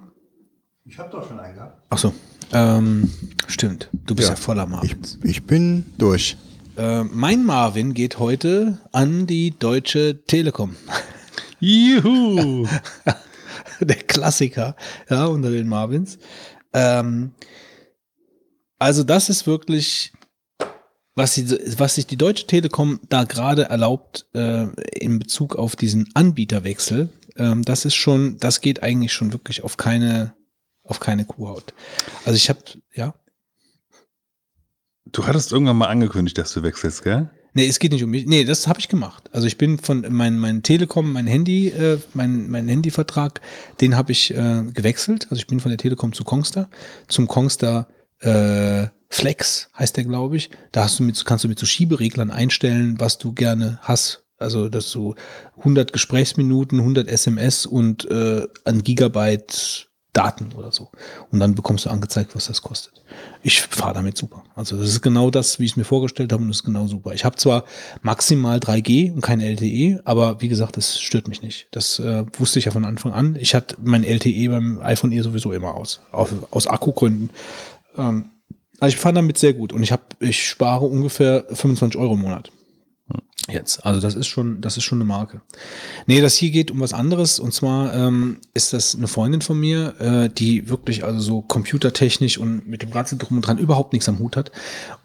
Ich 0.85 0.99
habe 0.99 1.10
doch 1.10 1.28
schon 1.28 1.39
einen 1.39 1.55
gehabt. 1.55 1.83
Ach 1.91 1.99
so, 1.99 2.15
ähm, 2.53 3.12
stimmt. 3.47 3.91
Du 4.07 4.15
bist 4.15 4.28
ja, 4.28 4.35
ja 4.35 4.41
voller 4.41 4.67
Marvin. 4.67 4.99
Ich, 5.23 5.31
ich, 5.31 5.43
bin 5.44 5.85
durch. 5.99 6.37
Äh, 6.76 7.05
mein 7.05 7.44
Marvin 7.44 7.93
geht 7.93 8.19
heute 8.19 8.78
an 8.93 9.26
die 9.26 9.51
Deutsche 9.59 10.25
Telekom. 10.26 10.76
Juhu! 11.60 12.67
Der 13.81 13.97
Klassiker, 13.97 14.76
ja, 15.09 15.26
unter 15.26 15.51
den 15.51 15.69
Marvins. 15.69 16.19
Ähm, 16.73 17.33
also 18.78 19.05
das 19.05 19.28
ist 19.28 19.47
wirklich, 19.47 20.12
was, 21.15 21.35
die, 21.35 21.51
was 21.78 21.97
sich 21.97 22.07
die 22.07 22.17
Deutsche 22.17 22.47
Telekom 22.47 23.01
da 23.09 23.25
gerade 23.25 23.65
erlaubt 23.65 24.26
äh, 24.35 24.69
in 24.99 25.19
Bezug 25.19 25.57
auf 25.57 25.76
diesen 25.76 26.09
Anbieterwechsel 26.15 27.10
ähm, 27.37 27.63
das 27.63 27.85
ist 27.85 27.95
schon, 27.95 28.39
das 28.39 28.61
geht 28.61 28.83
eigentlich 28.83 29.13
schon 29.13 29.33
wirklich 29.33 29.63
auf 29.63 29.77
keine, 29.77 30.35
auf 30.85 31.01
keine 31.01 31.25
Kuhhaut. 31.25 31.75
Also 32.25 32.37
ich 32.37 32.49
habe, 32.49 32.61
ja. 32.95 33.15
Du 35.07 35.27
hattest 35.27 35.53
irgendwann 35.53 35.77
mal 35.77 35.89
angekündigt, 35.89 36.39
dass 36.39 36.53
du 36.53 36.63
wechselst, 36.63 37.03
gell? 37.03 37.31
Nee, 37.53 37.67
es 37.67 37.81
geht 37.81 37.91
nicht 37.91 38.05
um 38.05 38.11
mich. 38.11 38.27
Nee, 38.27 38.45
das 38.45 38.69
habe 38.69 38.79
ich 38.79 38.89
gemacht. 38.89 39.29
Also 39.33 39.49
ich 39.49 39.59
bin 39.59 39.79
von 39.79 40.07
mein, 40.09 40.39
mein 40.39 40.63
Telekom, 40.63 41.13
mein 41.13 41.27
Handy, 41.27 41.69
äh, 41.69 41.99
mein, 42.15 42.49
mein 42.49 42.69
Handyvertrag, 42.69 43.41
den 43.81 43.97
habe 43.97 44.13
ich 44.13 44.33
äh, 44.33 44.63
gewechselt. 44.73 45.27
Also 45.31 45.41
ich 45.41 45.49
bin 45.49 45.59
von 45.59 45.71
der 45.71 45.79
Telekom 45.79 46.13
zu 46.13 46.23
Kongstar, 46.23 46.71
zum 47.09 47.27
Kongstar 47.27 47.89
äh, 48.21 48.87
Flex 49.09 49.71
heißt 49.77 49.97
der, 49.97 50.05
glaube 50.05 50.37
ich. 50.37 50.51
Da 50.71 50.85
hast 50.85 51.01
du 51.01 51.03
mit, 51.03 51.25
kannst 51.25 51.43
du 51.43 51.49
mit 51.49 51.59
so 51.59 51.67
Schiebereglern 51.67 52.31
einstellen, 52.31 53.01
was 53.01 53.19
du 53.19 53.33
gerne 53.33 53.81
hast 53.83 54.25
also, 54.40 54.69
dass 54.69 54.90
du 54.90 55.15
100 55.58 55.92
Gesprächsminuten, 55.92 56.81
100 56.81 57.08
SMS 57.08 57.67
und 57.67 58.10
äh, 58.10 58.47
ein 58.65 58.83
Gigabyte 58.83 59.90
Daten 60.12 60.53
oder 60.56 60.73
so. 60.73 60.90
Und 61.31 61.39
dann 61.39 61.55
bekommst 61.55 61.85
du 61.85 61.90
angezeigt, 61.90 62.35
was 62.35 62.47
das 62.47 62.62
kostet. 62.62 63.05
Ich 63.42 63.60
fahre 63.60 63.94
damit 63.94 64.17
super. 64.17 64.42
Also 64.56 64.76
das 64.76 64.89
ist 64.89 65.03
genau 65.03 65.31
das, 65.31 65.60
wie 65.60 65.65
ich 65.65 65.73
es 65.73 65.76
mir 65.76 65.85
vorgestellt 65.85 66.33
habe 66.33 66.42
und 66.42 66.49
das 66.49 66.58
ist 66.58 66.65
genau 66.65 66.87
super. 66.87 67.12
Ich 67.12 67.24
habe 67.24 67.37
zwar 67.37 67.65
maximal 68.03 68.58
3G 68.58 69.12
und 69.12 69.21
kein 69.21 69.40
LTE, 69.40 70.01
aber 70.05 70.40
wie 70.40 70.49
gesagt, 70.49 70.76
das 70.76 70.99
stört 70.99 71.28
mich 71.28 71.42
nicht. 71.42 71.69
Das 71.71 72.01
äh, 72.01 72.24
wusste 72.39 72.58
ich 72.58 72.65
ja 72.65 72.73
von 72.73 72.85
Anfang 72.85 73.12
an. 73.12 73.37
Ich 73.39 73.55
hatte 73.55 73.76
mein 73.83 74.03
LTE 74.03 74.49
beim 74.49 74.81
iPhone 74.83 75.12
E 75.12 75.21
sowieso 75.21 75.53
immer 75.53 75.74
aus, 75.74 76.01
aus, 76.10 76.31
aus 76.51 76.67
Akkugründen. 76.67 77.31
Ähm, 77.97 78.31
also 78.81 78.94
ich 78.94 79.01
fahre 79.01 79.15
damit 79.15 79.39
sehr 79.39 79.53
gut 79.53 79.73
und 79.73 79.83
ich 79.83 79.92
habe, 79.92 80.03
ich 80.19 80.49
spare 80.49 80.87
ungefähr 80.87 81.44
25 81.53 82.01
Euro 82.01 82.15
im 82.15 82.21
Monat. 82.21 82.51
Jetzt. 83.49 83.85
Also 83.85 84.01
das 84.01 84.15
ist 84.15 84.26
schon, 84.26 84.60
das 84.60 84.76
ist 84.76 84.85
schon 84.85 84.99
eine 84.99 85.06
Marke. 85.06 85.40
Nee, 86.06 86.21
das 86.21 86.37
hier 86.37 86.51
geht 86.51 86.71
um 86.71 86.81
was 86.81 86.92
anderes. 86.92 87.39
Und 87.39 87.53
zwar 87.53 87.94
ähm, 87.94 88.39
ist 88.55 88.73
das 88.73 88.94
eine 88.94 89.08
Freundin 89.08 89.40
von 89.40 89.58
mir, 89.58 89.94
äh, 89.99 90.28
die 90.28 90.69
wirklich 90.69 91.05
also 91.05 91.21
so 91.21 91.42
computertechnisch 91.42 92.39
und 92.39 92.69
mit 92.69 92.83
dem 92.83 92.90
ganzen 92.90 93.19
Drum 93.19 93.39
und 93.39 93.47
Dran 93.47 93.58
überhaupt 93.58 93.92
nichts 93.92 94.08
am 94.08 94.19
Hut 94.19 94.37
hat. 94.37 94.53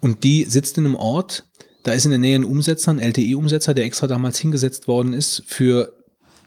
Und 0.00 0.22
die 0.22 0.44
sitzt 0.44 0.76
in 0.78 0.84
einem 0.84 0.96
Ort, 0.96 1.44
da 1.82 1.92
ist 1.92 2.04
in 2.04 2.10
der 2.10 2.18
Nähe 2.18 2.36
ein 2.36 2.44
Umsetzer, 2.44 2.90
ein 2.90 2.98
LTE-Umsetzer, 2.98 3.72
der 3.72 3.84
extra 3.84 4.06
damals 4.06 4.38
hingesetzt 4.38 4.86
worden 4.86 5.12
ist 5.12 5.42
für 5.46 5.92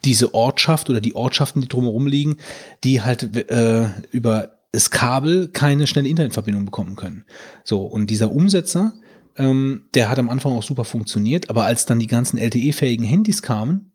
diese 0.05 0.33
Ortschaft 0.33 0.89
oder 0.89 1.01
die 1.01 1.15
Ortschaften, 1.15 1.61
die 1.61 1.67
drumherum 1.67 2.07
liegen, 2.07 2.37
die 2.83 3.01
halt 3.01 3.35
äh, 3.49 3.89
über 4.11 4.59
das 4.71 4.91
Kabel 4.91 5.47
keine 5.47 5.87
schnelle 5.87 6.07
Internetverbindung 6.07 6.65
bekommen 6.65 6.95
können. 6.95 7.25
So, 7.63 7.81
und 7.81 8.07
dieser 8.07 8.31
Umsetzer, 8.31 8.93
ähm, 9.39 9.89
der 9.95 10.09
hat 10.09 10.19
am 10.19 10.29
Anfang 10.29 10.53
auch 10.53 10.63
super 10.63 10.85
funktioniert, 10.85 11.49
aber 11.49 11.63
als 11.65 11.85
dann 11.85 11.99
die 11.99 12.07
ganzen 12.07 12.37
LTE-fähigen 12.37 13.05
Handys 13.05 13.41
kamen, 13.41 13.93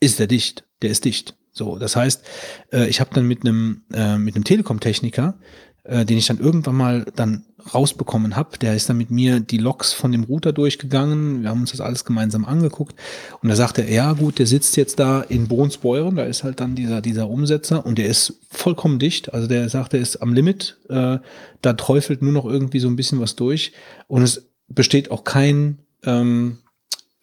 ist 0.00 0.18
der 0.18 0.26
dicht. 0.26 0.68
Der 0.82 0.90
ist 0.90 1.04
dicht. 1.04 1.36
So, 1.50 1.78
das 1.78 1.96
heißt, 1.96 2.24
äh, 2.72 2.86
ich 2.88 3.00
habe 3.00 3.10
dann 3.14 3.26
mit 3.26 3.40
einem 3.40 3.84
äh, 3.92 4.18
mit 4.18 4.34
einem 4.34 4.44
Telekom-Techniker, 4.44 5.38
äh, 5.84 6.04
den 6.04 6.18
ich 6.18 6.26
dann 6.26 6.38
irgendwann 6.38 6.76
mal 6.76 7.06
dann 7.14 7.44
rausbekommen 7.72 8.36
habe, 8.36 8.58
der 8.58 8.74
ist 8.74 8.88
dann 8.88 8.98
mit 8.98 9.10
mir 9.10 9.40
die 9.40 9.58
Logs 9.58 9.92
von 9.92 10.12
dem 10.12 10.24
Router 10.24 10.52
durchgegangen. 10.52 11.42
Wir 11.42 11.50
haben 11.50 11.60
uns 11.60 11.70
das 11.70 11.80
alles 11.80 12.04
gemeinsam 12.04 12.44
angeguckt 12.44 12.94
und 13.42 13.48
da 13.48 13.56
sagte 13.56 13.82
er, 13.82 13.92
ja 13.92 14.12
gut, 14.12 14.38
der 14.38 14.46
sitzt 14.46 14.76
jetzt 14.76 14.98
da 14.98 15.22
in 15.22 15.48
Bohnsbeuren, 15.48 16.16
da 16.16 16.24
ist 16.24 16.44
halt 16.44 16.60
dann 16.60 16.74
dieser 16.74 17.00
dieser 17.00 17.28
Umsetzer 17.28 17.84
und 17.84 17.98
der 17.98 18.06
ist 18.06 18.40
vollkommen 18.50 18.98
dicht. 18.98 19.32
Also 19.32 19.46
der 19.46 19.68
sagt, 19.68 19.94
er 19.94 20.00
ist 20.00 20.16
am 20.16 20.34
Limit. 20.34 20.78
Äh, 20.88 21.18
da 21.62 21.72
träufelt 21.72 22.22
nur 22.22 22.32
noch 22.32 22.44
irgendwie 22.44 22.80
so 22.80 22.88
ein 22.88 22.96
bisschen 22.96 23.20
was 23.20 23.36
durch 23.36 23.72
und 24.08 24.22
es 24.22 24.50
besteht 24.68 25.10
auch 25.10 25.24
kein 25.24 25.78
ähm, 26.04 26.58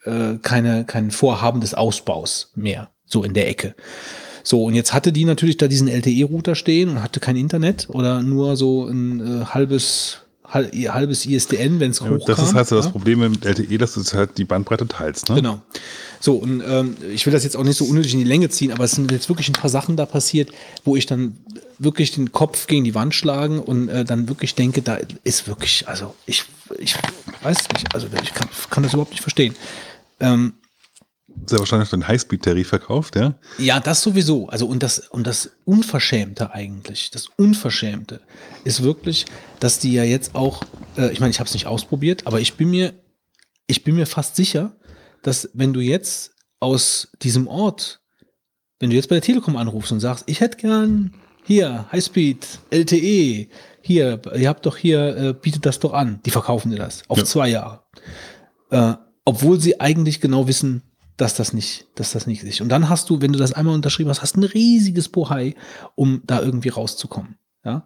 äh, 0.03 0.35
keine 0.41 0.85
kein 0.85 1.11
Vorhaben 1.11 1.61
des 1.61 1.73
Ausbaus 1.73 2.51
mehr 2.55 2.89
so 3.05 3.23
in 3.23 3.33
der 3.33 3.49
Ecke. 3.49 3.75
So, 4.43 4.63
und 4.65 4.73
jetzt 4.75 4.93
hatte 4.93 5.11
die 5.11 5.25
natürlich 5.25 5.57
da 5.57 5.67
diesen 5.67 5.87
LTE-Router 5.87 6.55
stehen 6.55 6.89
und 6.89 7.03
hatte 7.03 7.19
kein 7.19 7.35
Internet 7.35 7.87
oder 7.89 8.21
nur 8.21 8.57
so 8.57 8.85
ein 8.87 9.41
äh, 9.41 9.45
halbes, 9.45 10.17
hal- 10.47 10.71
halbes 10.71 11.25
ISDN, 11.25 11.79
wenn 11.79 11.91
es 11.91 11.99
Ja, 11.99 12.09
hochkam. 12.09 12.35
das 12.35 12.39
ist 12.49 12.53
halt 12.55 12.67
so 12.67 12.75
das 12.77 12.85
ja? 12.85 12.91
Problem 12.91 13.19
mit 13.19 13.45
LTE, 13.45 13.77
dass 13.77 13.93
du 13.93 14.01
halt 14.17 14.37
die 14.37 14.45
Bandbreite 14.45 14.87
teilst. 14.87 15.29
Ne? 15.29 15.35
Genau. 15.35 15.61
So, 16.19 16.35
und 16.35 16.61
ähm, 16.67 16.95
ich 17.13 17.25
will 17.25 17.33
das 17.33 17.43
jetzt 17.43 17.57
auch 17.57 17.63
nicht 17.63 17.77
so 17.77 17.85
unnötig 17.85 18.13
in 18.13 18.19
die 18.19 18.25
Länge 18.25 18.49
ziehen, 18.49 18.71
aber 18.71 18.83
es 18.83 18.91
sind 18.91 19.11
jetzt 19.11 19.27
wirklich 19.27 19.49
ein 19.49 19.53
paar 19.53 19.71
Sachen 19.71 19.95
da 19.97 20.05
passiert, 20.05 20.49
wo 20.85 20.95
ich 20.95 21.07
dann 21.07 21.35
wirklich 21.79 22.11
den 22.11 22.31
Kopf 22.31 22.67
gegen 22.67 22.83
die 22.83 22.93
Wand 22.93 23.15
schlagen 23.15 23.57
und 23.59 23.89
äh, 23.89 24.05
dann 24.05 24.29
wirklich 24.29 24.53
denke, 24.53 24.83
da 24.83 24.99
ist 25.23 25.47
wirklich, 25.47 25.87
also 25.87 26.13
ich, 26.27 26.43
ich 26.77 26.93
weiß 27.41 27.57
nicht, 27.73 27.95
also 27.95 28.05
ich 28.21 28.33
kann, 28.35 28.47
kann 28.69 28.83
das 28.83 28.93
überhaupt 28.93 29.11
nicht 29.11 29.21
verstehen. 29.21 29.55
Ähm, 30.19 30.53
Sehr 31.45 31.59
wahrscheinlich 31.59 31.89
den 31.89 32.07
Highspeed-Tarif 32.07 32.67
verkauft, 32.69 33.15
ja. 33.15 33.35
ja, 33.57 33.79
das 33.79 34.01
sowieso. 34.01 34.47
Also 34.49 34.65
und 34.67 34.83
das 34.83 34.99
und 34.99 35.25
das 35.27 35.51
Unverschämte 35.65 36.53
eigentlich, 36.53 37.11
das 37.11 37.27
Unverschämte 37.37 38.21
ist 38.63 38.83
wirklich, 38.83 39.25
dass 39.59 39.79
die 39.79 39.93
ja 39.93 40.03
jetzt 40.03 40.35
auch, 40.35 40.63
äh, 40.97 41.11
ich 41.11 41.19
meine, 41.19 41.31
ich 41.31 41.39
habe 41.39 41.47
es 41.47 41.53
nicht 41.53 41.67
ausprobiert, 41.67 42.27
aber 42.27 42.39
ich 42.39 42.53
bin 42.55 42.69
mir, 42.69 42.93
ich 43.67 43.83
bin 43.83 43.95
mir 43.95 44.05
fast 44.05 44.35
sicher, 44.35 44.75
dass 45.23 45.49
wenn 45.53 45.73
du 45.73 45.79
jetzt 45.79 46.31
aus 46.59 47.09
diesem 47.21 47.47
Ort, 47.47 48.01
wenn 48.79 48.89
du 48.89 48.95
jetzt 48.95 49.09
bei 49.09 49.15
der 49.15 49.23
Telekom 49.23 49.57
anrufst 49.57 49.91
und 49.91 49.99
sagst, 49.99 50.23
ich 50.27 50.39
hätte 50.41 50.57
gern 50.57 51.13
hier 51.43 51.85
Highspeed, 51.91 52.45
LTE, 52.69 53.47
hier, 53.81 54.21
ihr 54.35 54.47
habt 54.49 54.65
doch 54.65 54.77
hier, 54.77 55.17
äh, 55.17 55.33
bietet 55.33 55.65
das 55.65 55.79
doch 55.79 55.93
an, 55.93 56.19
die 56.25 56.29
verkaufen 56.31 56.69
dir 56.71 56.77
das 56.77 57.03
auf 57.07 57.17
Ja. 57.17 57.25
zwei 57.25 57.49
Jahre, 57.49 57.83
äh, 58.69 58.93
obwohl 59.25 59.59
sie 59.59 59.79
eigentlich 59.79 60.21
genau 60.21 60.47
wissen, 60.47 60.83
dass 61.21 61.35
das 61.35 61.53
nicht, 61.53 61.85
dass 61.93 62.13
das 62.13 62.25
nicht 62.25 62.43
ist. 62.43 62.61
Und 62.61 62.69
dann 62.69 62.89
hast 62.89 63.07
du, 63.11 63.21
wenn 63.21 63.31
du 63.31 63.37
das 63.37 63.53
einmal 63.53 63.75
unterschrieben 63.75 64.09
hast, 64.09 64.23
hast 64.23 64.37
ein 64.37 64.43
riesiges 64.43 65.07
Bohai, 65.07 65.53
um 65.93 66.23
da 66.25 66.41
irgendwie 66.41 66.69
rauszukommen. 66.69 67.37
Ja. 67.63 67.85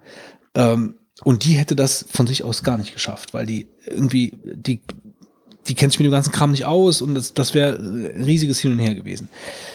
Ähm, 0.53 0.95
und 1.21 1.43
die 1.43 1.53
hätte 1.53 1.75
das 1.75 2.05
von 2.09 2.27
sich 2.27 2.43
aus 2.43 2.63
gar 2.63 2.77
nicht 2.77 2.93
geschafft, 2.93 3.33
weil 3.33 3.45
die 3.45 3.67
irgendwie, 3.85 4.31
die, 4.43 4.81
die 5.67 5.75
kennt 5.75 5.91
sich 5.91 5.99
mit 5.99 6.05
dem 6.05 6.13
ganzen 6.13 6.31
Kram 6.31 6.51
nicht 6.51 6.63
aus 6.63 7.01
und 7.01 7.13
das, 7.13 7.33
das 7.33 7.53
wäre 7.53 7.75
ein 7.75 8.23
riesiges 8.23 8.59
Hin 8.59 8.71
und 8.71 8.79
Her 8.79 8.95
gewesen. 8.95 9.27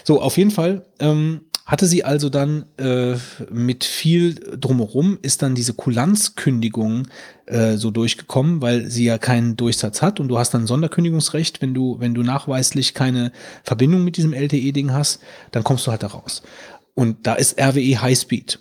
So, 0.04 0.22
auf 0.22 0.38
jeden 0.38 0.50
Fall 0.50 0.86
ähm, 0.98 1.42
hatte 1.70 1.86
sie 1.86 2.02
also 2.04 2.30
dann 2.30 2.64
äh, 2.78 3.14
mit 3.48 3.84
viel 3.84 4.34
drumherum 4.34 5.18
ist 5.22 5.42
dann 5.42 5.54
diese 5.54 5.72
Kulanzkündigung 5.72 7.06
äh, 7.46 7.76
so 7.76 7.92
durchgekommen, 7.92 8.60
weil 8.60 8.90
sie 8.90 9.04
ja 9.04 9.18
keinen 9.18 9.56
Durchsatz 9.56 10.02
hat 10.02 10.18
und 10.18 10.26
du 10.26 10.36
hast 10.36 10.52
dann 10.52 10.66
Sonderkündigungsrecht, 10.66 11.62
wenn 11.62 11.72
du, 11.72 12.00
wenn 12.00 12.12
du 12.12 12.24
nachweislich 12.24 12.92
keine 12.92 13.30
Verbindung 13.62 14.02
mit 14.02 14.16
diesem 14.16 14.32
LTE-Ding 14.32 14.92
hast, 14.92 15.20
dann 15.52 15.62
kommst 15.62 15.86
du 15.86 15.92
halt 15.92 16.02
da 16.02 16.08
raus. 16.08 16.42
Und 16.94 17.28
da 17.28 17.34
ist 17.34 17.60
RWE 17.60 18.02
Highspeed 18.02 18.58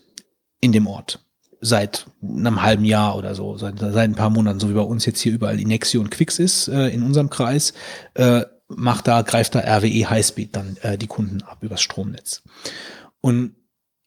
in 0.62 0.72
dem 0.72 0.86
Ort 0.86 1.20
seit 1.62 2.06
einem 2.22 2.62
halben 2.62 2.86
Jahr 2.86 3.18
oder 3.18 3.34
so, 3.34 3.58
seit, 3.58 3.80
seit 3.80 3.98
ein 3.98 4.16
paar 4.16 4.30
Monaten, 4.30 4.60
so 4.60 4.70
wie 4.70 4.74
bei 4.74 4.82
uns 4.82 5.08
jetzt 5.08 5.20
hier 5.20 5.34
überall 5.34 5.60
Inexio 5.60 6.00
und 6.00 6.12
Quix 6.12 6.38
ist 6.38 6.68
äh, 6.68 6.90
in 6.90 7.02
unserem 7.02 7.32
Kreis, 7.32 7.74
äh, 8.14 8.44
macht 8.68 9.08
da, 9.08 9.24
greift 9.24 9.56
da 9.56 9.62
RWE 9.62 10.10
Highspeed 10.10 10.56
dann 10.56 10.78
äh, 10.84 10.98
die 10.98 11.08
Kunden 11.08 11.42
ab 11.42 11.58
übers 11.62 11.82
Stromnetz. 11.82 12.44
Und 13.22 13.56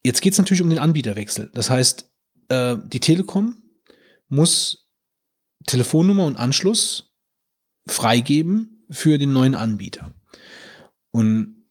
jetzt 0.05 0.23
geht 0.23 0.33
es 0.33 0.39
natürlich 0.39 0.62
um 0.62 0.71
den 0.71 0.78
Anbieterwechsel. 0.78 1.51
Das 1.55 1.71
heißt, 1.71 2.11
äh, 2.49 2.77
die 2.87 3.01
Telekom 3.01 3.62
muss 4.28 4.89
Telefonnummer 5.67 6.27
und 6.27 6.37
Anschluss 6.37 7.12
freigeben 7.87 8.87
für 8.91 9.19
den 9.19 9.33
neuen 9.33 9.55
Anbieter. 9.55 10.15
Und 11.11 11.62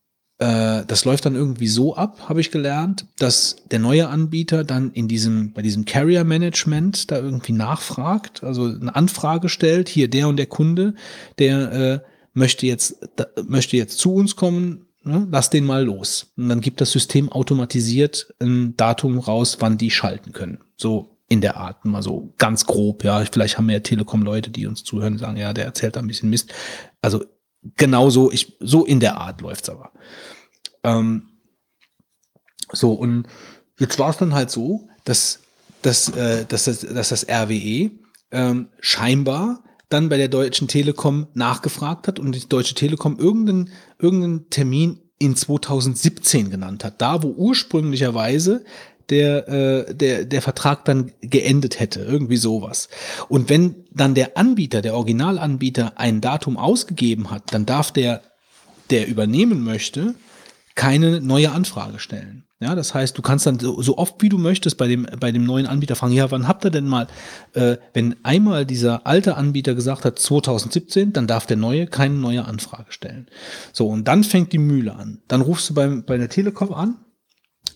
äh, 0.42 0.86
das 0.86 1.06
läuft 1.06 1.26
dann 1.26 1.36
irgendwie 1.36 1.68
so 1.68 1.96
ab, 1.96 2.30
habe 2.30 2.42
ich 2.42 2.52
gelernt, 2.52 3.06
dass 3.20 3.58
der 3.70 3.80
neue 3.80 4.10
Anbieter 4.10 4.64
dann 4.64 4.92
in 4.92 5.08
diesem, 5.08 5.54
bei 5.54 5.62
diesem 5.62 5.86
Carrier 5.86 6.24
Management 6.24 7.12
da 7.12 7.18
irgendwie 7.18 7.54
nachfragt, 7.54 8.44
also 8.44 8.66
eine 8.66 8.96
Anfrage 8.96 9.50
stellt, 9.50 9.88
hier 9.88 10.10
der 10.10 10.28
und 10.28 10.38
der 10.38 10.48
Kunde, 10.48 10.96
der 11.38 11.72
äh, 11.72 12.00
möchte 12.34 12.66
jetzt, 12.66 13.08
da, 13.18 13.28
möchte 13.46 13.78
jetzt 13.78 14.00
zu 14.00 14.14
uns 14.14 14.36
kommen, 14.36 14.88
ne, 15.04 15.28
lass 15.30 15.50
den 15.50 15.66
mal 15.66 15.84
los. 15.84 16.32
Und 16.38 16.50
dann 16.50 16.62
gibt 16.62 16.82
das 16.82 16.92
System 16.92 17.32
automatisiert 17.32 18.34
ein 18.40 18.76
Datum 18.78 19.20
raus, 19.20 19.58
wann 19.60 19.78
die 19.78 19.92
schalten 19.92 20.32
können. 20.32 20.60
So 20.78 21.18
in 21.28 21.42
der 21.42 21.58
Art, 21.58 21.86
mal 21.86 22.04
so 22.04 22.34
ganz 22.38 22.66
grob, 22.66 23.04
ja. 23.04 23.24
Vielleicht 23.24 23.58
haben 23.58 23.68
wir 23.68 23.76
ja 23.76 23.80
Telekom-Leute, 23.80 24.50
die 24.50 24.68
uns 24.68 24.84
zuhören, 24.84 25.18
sagen, 25.18 25.38
ja, 25.38 25.54
der 25.54 25.66
erzählt 25.66 25.96
da 25.96 26.02
ein 26.02 26.08
bisschen 26.08 26.30
Mist. 26.30 26.54
Also 27.02 27.24
genau 27.78 28.10
so, 28.10 28.32
ich, 28.32 28.58
so 28.60 28.86
in 28.86 29.00
der 29.00 29.18
Art 29.18 29.42
läuft's 29.42 29.70
aber. 29.70 29.92
Ähm, 30.84 31.30
so, 32.72 32.94
und 32.94 33.28
jetzt 33.80 33.98
war 34.00 34.10
es 34.10 34.18
dann 34.18 34.34
halt 34.34 34.50
so, 34.50 34.90
dass, 35.06 35.40
dass, 35.82 36.10
äh, 36.10 36.46
dass, 36.46 36.66
das, 36.66 36.82
dass 36.82 37.10
das 37.10 37.28
RWE 37.30 37.92
ähm, 38.32 38.68
scheinbar 38.80 39.64
dann 39.94 40.10
bei 40.10 40.18
der 40.18 40.28
Deutschen 40.28 40.68
Telekom 40.68 41.28
nachgefragt 41.34 42.08
hat 42.08 42.20
und 42.20 42.34
die 42.34 42.48
Deutsche 42.48 42.76
Telekom 42.76 43.18
irgendeinen, 43.18 43.70
irgendeinen 44.00 44.50
Termin 44.50 45.00
in 45.20 45.36
2017 45.36 46.50
genannt 46.50 46.84
hat. 46.84 47.02
Da, 47.02 47.22
wo 47.24 47.30
ursprünglicherweise 47.30 48.64
der, 49.10 49.48
äh, 49.48 49.94
der, 49.94 50.26
der 50.26 50.42
Vertrag 50.42 50.86
dann 50.86 51.12
geendet 51.22 51.80
hätte, 51.80 52.02
irgendwie 52.02 52.38
sowas. 52.38 52.90
Und 53.28 53.50
wenn 53.50 53.86
dann 53.92 54.16
der 54.16 54.38
Anbieter, 54.38 54.82
der 54.82 54.96
Originalanbieter 54.96 56.00
ein 56.00 56.22
Datum 56.22 56.58
ausgegeben 56.58 57.30
hat, 57.30 57.54
dann 57.54 57.66
darf 57.66 57.92
der, 57.92 58.22
der 58.90 59.08
übernehmen 59.08 59.64
möchte, 59.64 60.16
keine 60.76 61.22
neue 61.22 61.52
Anfrage 61.52 62.00
stellen. 62.00 62.46
Ja, 62.62 62.76
das 62.76 62.94
heißt, 62.94 63.18
du 63.18 63.24
kannst 63.24 63.48
dann 63.48 63.58
so, 63.58 63.82
so 63.82 63.98
oft 63.98 64.22
wie 64.22 64.30
du 64.30 64.38
möchtest 64.38 64.78
bei 64.78 64.88
dem, 64.88 65.08
bei 65.20 65.32
dem 65.32 65.44
neuen 65.46 65.66
Anbieter 65.66 65.96
fragen, 65.96 66.14
ja, 66.14 66.30
wann 66.30 66.48
habt 66.48 66.64
ihr 66.64 66.70
denn 66.70 66.88
mal, 66.88 67.08
äh, 67.54 67.78
wenn 67.94 68.24
einmal 68.24 68.68
dieser 68.68 69.08
alte 69.08 69.36
Anbieter 69.36 69.74
gesagt 69.74 70.06
hat 70.06 70.20
2017, 70.20 71.12
dann 71.12 71.26
darf 71.26 71.48
der 71.48 71.58
neue 71.58 71.88
keine 71.88 72.14
neue 72.14 72.46
Anfrage 72.46 72.92
stellen. 72.92 73.28
So, 73.74 73.88
und 73.88 74.08
dann 74.08 74.24
fängt 74.24 74.54
die 74.54 74.60
Mühle 74.60 74.96
an. 74.96 75.24
Dann 75.28 75.42
rufst 75.42 75.72
du 75.72 75.74
beim, 75.74 76.06
bei 76.06 76.18
der 76.18 76.30
Telekom 76.30 76.72
an 76.72 76.98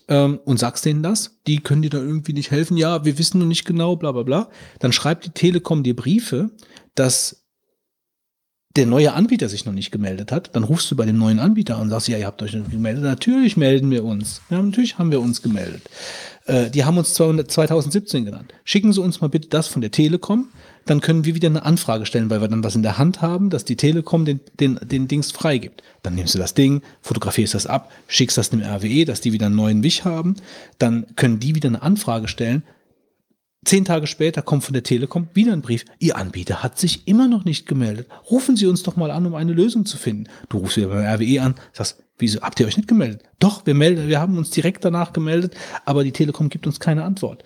ähm, 0.06 0.38
und 0.44 0.60
sagst 0.60 0.84
denen 0.84 1.02
das. 1.02 1.40
Die 1.48 1.58
können 1.58 1.82
dir 1.82 1.90
da 1.90 1.98
irgendwie 1.98 2.32
nicht 2.32 2.52
helfen. 2.52 2.76
Ja, 2.76 3.04
wir 3.04 3.18
wissen 3.18 3.40
noch 3.40 3.46
nicht 3.46 3.64
genau, 3.64 3.96
bla 3.96 4.12
bla 4.12 4.22
bla. 4.22 4.50
Dann 4.78 4.92
schreibt 4.92 5.26
die 5.26 5.30
Telekom 5.30 5.82
dir 5.82 5.96
Briefe, 5.96 6.50
dass 6.94 7.45
der 8.76 8.86
neue 8.86 9.14
Anbieter 9.14 9.48
sich 9.48 9.64
noch 9.64 9.72
nicht 9.72 9.90
gemeldet 9.90 10.32
hat, 10.32 10.54
dann 10.54 10.64
rufst 10.64 10.90
du 10.90 10.96
bei 10.96 11.06
dem 11.06 11.18
neuen 11.18 11.38
Anbieter 11.38 11.76
an 11.76 11.82
und 11.82 11.90
sagst, 11.90 12.08
ja, 12.08 12.18
ihr 12.18 12.26
habt 12.26 12.42
euch 12.42 12.52
nicht 12.52 12.70
gemeldet. 12.70 13.02
Natürlich 13.02 13.56
melden 13.56 13.90
wir 13.90 14.04
uns. 14.04 14.42
Ja, 14.50 14.60
natürlich 14.60 14.98
haben 14.98 15.10
wir 15.10 15.20
uns 15.20 15.42
gemeldet. 15.42 15.82
Äh, 16.44 16.70
die 16.70 16.84
haben 16.84 16.98
uns 16.98 17.14
200, 17.14 17.50
2017 17.50 18.24
genannt. 18.26 18.52
Schicken 18.64 18.92
Sie 18.92 19.00
uns 19.00 19.20
mal 19.20 19.28
bitte 19.28 19.48
das 19.48 19.66
von 19.66 19.80
der 19.80 19.90
Telekom, 19.90 20.48
dann 20.84 21.00
können 21.00 21.24
wir 21.24 21.34
wieder 21.34 21.48
eine 21.48 21.64
Anfrage 21.64 22.06
stellen, 22.06 22.30
weil 22.30 22.40
wir 22.40 22.48
dann 22.48 22.62
was 22.62 22.76
in 22.76 22.82
der 22.82 22.96
Hand 22.96 23.20
haben, 23.20 23.50
dass 23.50 23.64
die 23.64 23.76
Telekom 23.76 24.24
den, 24.24 24.40
den, 24.60 24.78
den 24.82 25.08
Dings 25.08 25.32
freigibt. 25.32 25.82
Dann 26.02 26.14
nimmst 26.14 26.34
du 26.34 26.38
das 26.38 26.54
Ding, 26.54 26.82
fotografierst 27.02 27.54
das 27.54 27.66
ab, 27.66 27.90
schickst 28.06 28.38
das 28.38 28.50
dem 28.50 28.62
RWE, 28.62 29.04
dass 29.04 29.20
die 29.20 29.32
wieder 29.32 29.46
einen 29.46 29.56
neuen 29.56 29.82
Wich 29.82 30.04
haben, 30.04 30.36
dann 30.78 31.06
können 31.16 31.40
die 31.40 31.56
wieder 31.56 31.68
eine 31.68 31.82
Anfrage 31.82 32.28
stellen, 32.28 32.62
Zehn 33.66 33.84
Tage 33.84 34.06
später 34.06 34.42
kommt 34.42 34.62
von 34.62 34.74
der 34.74 34.84
Telekom 34.84 35.28
wieder 35.34 35.52
ein 35.52 35.60
Brief. 35.60 35.84
Ihr 35.98 36.16
Anbieter 36.16 36.62
hat 36.62 36.78
sich 36.78 37.08
immer 37.08 37.26
noch 37.26 37.44
nicht 37.44 37.66
gemeldet. 37.66 38.06
Rufen 38.30 38.56
Sie 38.56 38.66
uns 38.66 38.84
doch 38.84 38.94
mal 38.94 39.10
an, 39.10 39.26
um 39.26 39.34
eine 39.34 39.52
Lösung 39.52 39.84
zu 39.84 39.96
finden. 39.96 40.28
Du 40.48 40.58
rufst 40.58 40.76
wieder 40.76 40.86
beim 40.86 41.04
RWE 41.04 41.42
an, 41.42 41.56
sagst, 41.72 42.00
wieso 42.16 42.42
habt 42.42 42.60
ihr 42.60 42.66
euch 42.68 42.76
nicht 42.76 42.86
gemeldet? 42.86 43.24
Doch, 43.40 43.66
wir 43.66 43.74
melden, 43.74 44.06
wir 44.06 44.20
haben 44.20 44.38
uns 44.38 44.50
direkt 44.50 44.84
danach 44.84 45.12
gemeldet, 45.12 45.56
aber 45.84 46.04
die 46.04 46.12
Telekom 46.12 46.48
gibt 46.48 46.68
uns 46.68 46.78
keine 46.78 47.02
Antwort. 47.02 47.42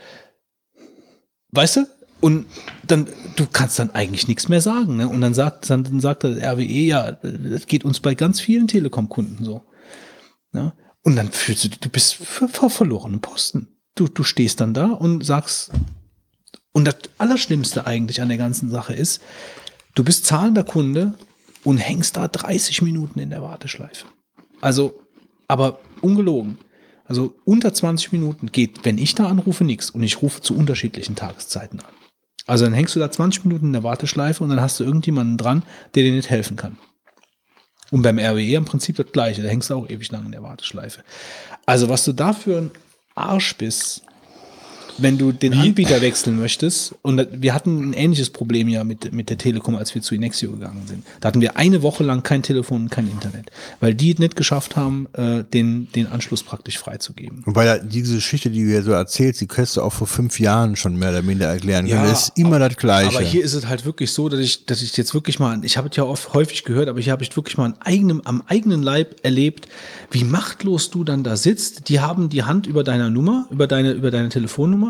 Weißt 1.53 1.77
du? 1.77 1.87
Und 2.21 2.45
dann, 2.87 3.09
du 3.37 3.47
kannst 3.51 3.79
dann 3.79 3.95
eigentlich 3.95 4.29
nichts 4.29 4.51
mehr 4.51 4.61
sagen. 4.61 4.99
Ne? 4.99 5.09
Und 5.09 5.23
dann 5.23 5.33
sagt, 5.33 5.71
dann, 5.71 5.85
dann 5.85 6.01
sagt 6.01 6.25
der 6.25 6.53
RWE, 6.53 6.65
ja, 6.65 7.13
das 7.13 7.67
geht 7.67 7.83
uns 7.83 7.99
bei 7.99 8.15
ganz 8.15 8.41
vielen 8.41 8.69
Telekom-Kunden 8.69 9.43
so. 9.43 9.65
Ne? 10.53 10.75
Und 11.03 11.17
dann 11.17 11.33
fühlst 11.33 11.65
du, 11.65 11.69
du 11.71 11.89
bist 11.89 12.17
vor 12.17 12.69
verlorenen 12.69 13.23
Posten. 13.23 13.69
Du, 13.95 14.07
du 14.07 14.23
stehst 14.23 14.61
dann 14.61 14.75
da 14.75 14.89
und 14.89 15.25
sagst, 15.25 15.73
und 16.73 16.85
das 16.85 16.97
Allerschlimmste 17.19 17.87
eigentlich 17.87 18.23
an 18.23 18.29
der 18.29 18.39
ganzen 18.39 18.71
Sache 18.71 18.95
ist, 18.95 19.21
du 19.95 20.05
bist 20.05 20.27
zahlender 20.27 20.65
Kunde 20.65 21.15
und 21.65 21.79
hängst 21.79 22.17
da 22.17 22.29
30 22.29 22.83
Minuten 22.83 23.19
in 23.19 23.31
der 23.31 23.43
Warteschleife. 23.43 24.07
Also, 24.61 25.01
aber 25.49 25.81
ungelogen. 26.01 26.59
Also 27.05 27.35
unter 27.45 27.75
20 27.75 28.13
Minuten 28.13 28.53
geht, 28.53 28.85
wenn 28.85 28.99
ich 28.99 29.17
da 29.17 29.27
anrufe, 29.27 29.65
nichts. 29.65 29.91
Und 29.91 30.05
ich 30.05 30.23
rufe 30.23 30.43
zu 30.43 30.57
unterschiedlichen 30.57 31.17
Tageszeiten 31.17 31.81
an. 31.81 31.93
Also 32.47 32.65
dann 32.65 32.75
hängst 32.75 32.95
du 32.95 33.01
da 33.01 33.11
20 33.11 33.45
Minuten 33.45 33.67
in 33.67 33.73
der 33.73 33.83
Warteschleife 33.83 34.43
und 34.45 34.51
dann 34.51 34.61
hast 34.61 34.79
du 34.79 34.85
irgendjemanden 34.85 35.37
dran, 35.37 35.65
der 35.95 36.05
dir 36.05 36.13
nicht 36.13 36.31
helfen 36.31 36.57
kann. 36.57 36.79
Und 37.91 38.03
beim 38.03 38.19
RWE 38.19 38.55
im 38.55 38.65
Prinzip 38.65 38.97
das 38.97 39.11
Gleiche. 39.11 39.43
Da 39.43 39.49
hängst 39.49 39.71
du 39.71 39.75
auch 39.75 39.91
ewig 39.91 40.11
lang 40.13 40.27
in 40.27 40.33
der 40.33 40.43
Warteschleife. 40.43 41.03
Also 41.67 41.89
was 41.89 42.05
du 42.05 42.13
da 42.13 42.33
für 42.33 42.59
ein 42.59 42.71
Arsch 43.17 43.57
bist, 43.57 44.03
wenn 45.03 45.19
du 45.19 45.33
den 45.33 45.55
Anbieter 45.55 46.01
wechseln 46.01 46.39
möchtest, 46.39 46.95
und 47.03 47.27
wir 47.33 47.55
hatten 47.55 47.91
ein 47.91 47.93
ähnliches 47.93 48.31
Problem 48.31 48.69
ja 48.69 48.85
mit, 48.85 49.13
mit 49.13 49.31
der 49.31 49.39
Telekom, 49.39 49.77
als 49.77 49.95
wir 49.95 50.03
zu 50.03 50.15
Inexio 50.15 50.53
gegangen 50.53 50.83
sind. 50.87 51.05
Da 51.21 51.29
hatten 51.29 51.41
wir 51.41 51.57
eine 51.57 51.83
Woche 51.83 52.05
lang 52.05 52.23
kein 52.23 52.43
Telefon 52.43 52.83
und 52.83 52.91
kein 52.91 53.11
Internet, 53.11 53.51
weil 53.81 53.95
die 53.95 54.13
es 54.13 54.19
nicht 54.19 54.37
geschafft 54.37 54.77
haben, 54.77 55.09
äh, 55.13 55.45
den, 55.45 55.89
den 55.93 56.07
Anschluss 56.07 56.43
praktisch 56.43 56.79
freizugeben. 56.79 57.43
Und 57.45 57.57
weil 57.57 57.67
ja 57.67 57.79
diese 57.79 58.17
Geschichte, 58.17 58.51
die 58.51 58.63
du 58.63 58.71
hier 58.71 58.83
so 58.83 58.93
erzählst, 58.93 59.41
die 59.41 59.47
hättest 59.47 59.77
du 59.77 59.83
auch 59.83 59.93
vor 59.93 60.07
fünf 60.07 60.41
Jahren 60.41 60.77
schon 60.77 60.97
mehr 60.97 61.11
oder 61.11 61.23
minder 61.23 61.47
erklären 61.47 61.87
können. 61.87 62.03
Das 62.05 62.29
ist 62.29 62.39
immer 62.39 62.59
das 62.59 62.77
Gleiche. 62.77 63.17
Aber 63.17 63.25
hier 63.25 63.45
ist 63.45 63.55
es 63.55 63.67
halt 63.67 63.85
wirklich 63.85 64.13
so, 64.13 64.29
dass 64.29 64.41
ich, 64.41 64.67
dass 64.67 64.83
ich 64.83 64.97
jetzt 64.97 65.15
wirklich 65.15 65.39
mal, 65.39 65.65
ich 65.65 65.77
habe 65.77 65.89
es 65.89 65.97
ja 65.97 66.05
oft 66.05 66.33
häufig 66.35 66.65
gehört, 66.65 66.89
aber 66.89 67.01
hier 67.01 67.13
habe 67.13 67.23
ich 67.23 67.35
wirklich 67.37 67.57
mal 67.57 67.67
an 67.67 67.75
eigenem, 67.81 68.23
am 68.25 68.43
eigenen 68.47 68.83
Leib 68.83 69.17
erlebt, 69.23 69.69
wie 70.11 70.25
machtlos 70.25 70.91
du 70.91 71.05
dann 71.05 71.25
da 71.25 71.37
sitzt. 71.37 71.89
Die 71.89 72.01
haben 72.01 72.29
die 72.29 72.43
Hand 72.43 72.67
über 72.67 72.85
deiner 72.85 73.11
Nummer, 73.11 73.47
über 73.51 73.67
deine, 73.67 73.93
über 73.93 74.11
deine 74.11 74.29
Telefonnummer 74.29 74.90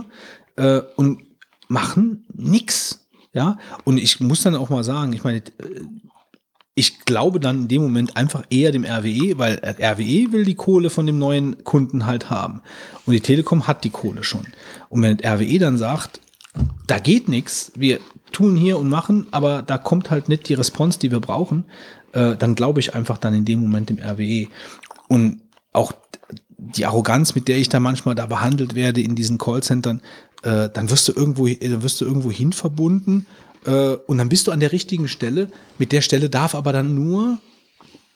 äh, 0.57 0.81
und 0.97 1.23
machen 1.69 2.27
nix. 2.33 3.07
Ja, 3.33 3.59
und 3.85 3.99
ich 3.99 4.19
muss 4.19 4.43
dann 4.43 4.57
auch 4.57 4.71
mal 4.71 4.83
sagen, 4.83 5.13
ich 5.13 5.23
meine, 5.23 5.39
äh, 5.39 5.83
ich 6.75 7.01
glaube 7.01 7.41
dann 7.41 7.63
in 7.63 7.69
dem 7.69 7.83
Moment 7.83 8.17
einfach 8.17 8.45
eher 8.49 8.73
dem 8.73 8.85
RWE, 8.85 9.39
weil 9.39 9.61
RWE 9.63 10.33
will 10.33 10.45
die 10.45 10.55
Kohle 10.55 10.89
von 10.89 11.07
dem 11.07 11.19
neuen 11.19 11.63
Kunden 11.65 12.07
halt 12.07 12.31
haben. 12.31 12.63
Und 13.07 13.13
die 13.13 13.21
Telekom 13.21 13.67
hat 13.67 13.85
die 13.85 13.91
Kohle 13.91 14.25
schon. 14.25 14.47
Und 14.89 15.03
wenn 15.03 15.21
RWE 15.21 15.59
dann 15.59 15.79
sagt, 15.79 16.21
da 16.87 16.99
geht 16.99 17.29
nichts, 17.29 17.73
wir 17.77 18.01
tun 18.33 18.57
hier 18.57 18.79
und 18.79 18.89
machen, 18.89 19.27
aber 19.31 19.63
da 19.63 19.79
kommt 19.79 20.11
halt 20.11 20.29
nicht 20.29 20.49
die 20.49 20.55
Response, 20.55 20.99
die 20.99 21.11
wir 21.11 21.21
brauchen, 21.21 21.65
äh, 22.13 22.37
dann 22.37 22.55
glaube 22.55 22.81
ich 22.81 22.95
einfach 22.95 23.19
dann 23.19 23.35
in 23.35 23.45
dem 23.45 23.61
Moment 23.61 23.91
dem 23.91 23.99
RWE. 23.99 24.49
Und 25.09 25.43
auch 25.73 25.93
die 26.61 26.87
Arroganz, 26.87 27.35
mit 27.35 27.49
der 27.49 27.59
ich 27.59 27.69
da 27.69 27.81
manchmal 27.81 28.15
da 28.15 28.27
behandelt 28.27 28.75
werde 28.75 29.01
in 29.01 29.15
diesen 29.15 29.39
Callcentern, 29.39 30.03
äh, 30.43 30.69
dann 30.69 30.91
wirst 30.91 31.09
du 31.09 31.13
irgendwo, 31.13 31.49
dann 31.49 31.83
wirst 31.83 32.01
du 32.01 32.05
irgendwo 32.05 32.31
hin 32.31 32.53
verbunden 32.53 33.27
äh, 33.65 33.95
und 34.07 34.19
dann 34.19 34.29
bist 34.29 34.47
du 34.47 34.53
an 34.53 34.61
der 34.61 34.73
richtigen 34.73 35.09
Stelle. 35.09 35.49
Mit 35.79 35.93
der 35.93 36.03
Stelle 36.03 36.31
darf 36.31 36.55
aber 36.55 36.73
dann 36.73 36.95
nur 36.95 37.39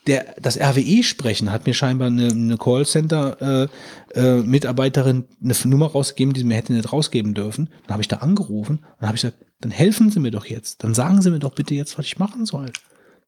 der, 0.06 0.36
das 0.40 0.60
RWE 0.60 1.02
sprechen, 1.02 1.50
hat 1.50 1.66
mir 1.66 1.72
scheinbar 1.72 2.08
eine, 2.08 2.28
eine 2.28 2.58
Callcenter-Mitarbeiterin 2.58 5.24
eine 5.42 5.54
Nummer 5.64 5.86
rausgegeben, 5.86 6.34
die 6.34 6.40
sie 6.40 6.46
mir 6.46 6.56
hätte 6.56 6.74
nicht 6.74 6.92
rausgeben 6.92 7.32
dürfen. 7.32 7.70
Dann 7.86 7.94
habe 7.94 8.02
ich 8.02 8.08
da 8.08 8.18
angerufen 8.18 8.80
und 9.00 9.06
habe 9.06 9.16
ich 9.16 9.22
gesagt, 9.22 9.42
dann 9.60 9.70
helfen 9.70 10.10
Sie 10.10 10.20
mir 10.20 10.30
doch 10.30 10.44
jetzt. 10.44 10.84
Dann 10.84 10.92
sagen 10.92 11.22
Sie 11.22 11.30
mir 11.30 11.38
doch 11.38 11.54
bitte 11.54 11.74
jetzt, 11.74 11.98
was 11.98 12.04
ich 12.04 12.18
machen 12.18 12.44
soll. 12.44 12.70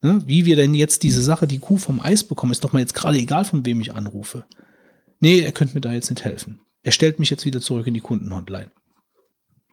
Ne? 0.03 0.23
Wie 0.27 0.45
wir 0.45 0.57
denn 0.57 0.75
jetzt 0.75 1.03
diese 1.03 1.23
Sache, 1.23 1.47
die 1.47 1.61
Kuh 1.61 1.79
vom 1.79 1.99
Eis 2.01 2.25
bekommen, 2.25 2.53
ist 2.53 2.63
doch 2.63 2.75
mal 2.75 2.81
jetzt 2.81 2.95
gerade 2.95 3.17
egal, 3.17 3.47
von 3.47 3.65
wem 3.65 3.81
ich 3.81 3.95
anrufe. 3.95 4.45
Nee, 5.21 5.41
er 5.41 5.53
könnte 5.53 5.75
mir 5.75 5.81
da 5.81 5.93
jetzt 5.93 6.11
nicht 6.11 6.25
helfen. 6.25 6.61
Er 6.83 6.93
stellt 6.93 7.19
mich 7.19 7.31
jetzt 7.31 7.45
wieder 7.45 7.61
zurück 7.61 7.87
in 7.87 7.95
die 7.95 8.01
Kundenhotline. 8.01 8.71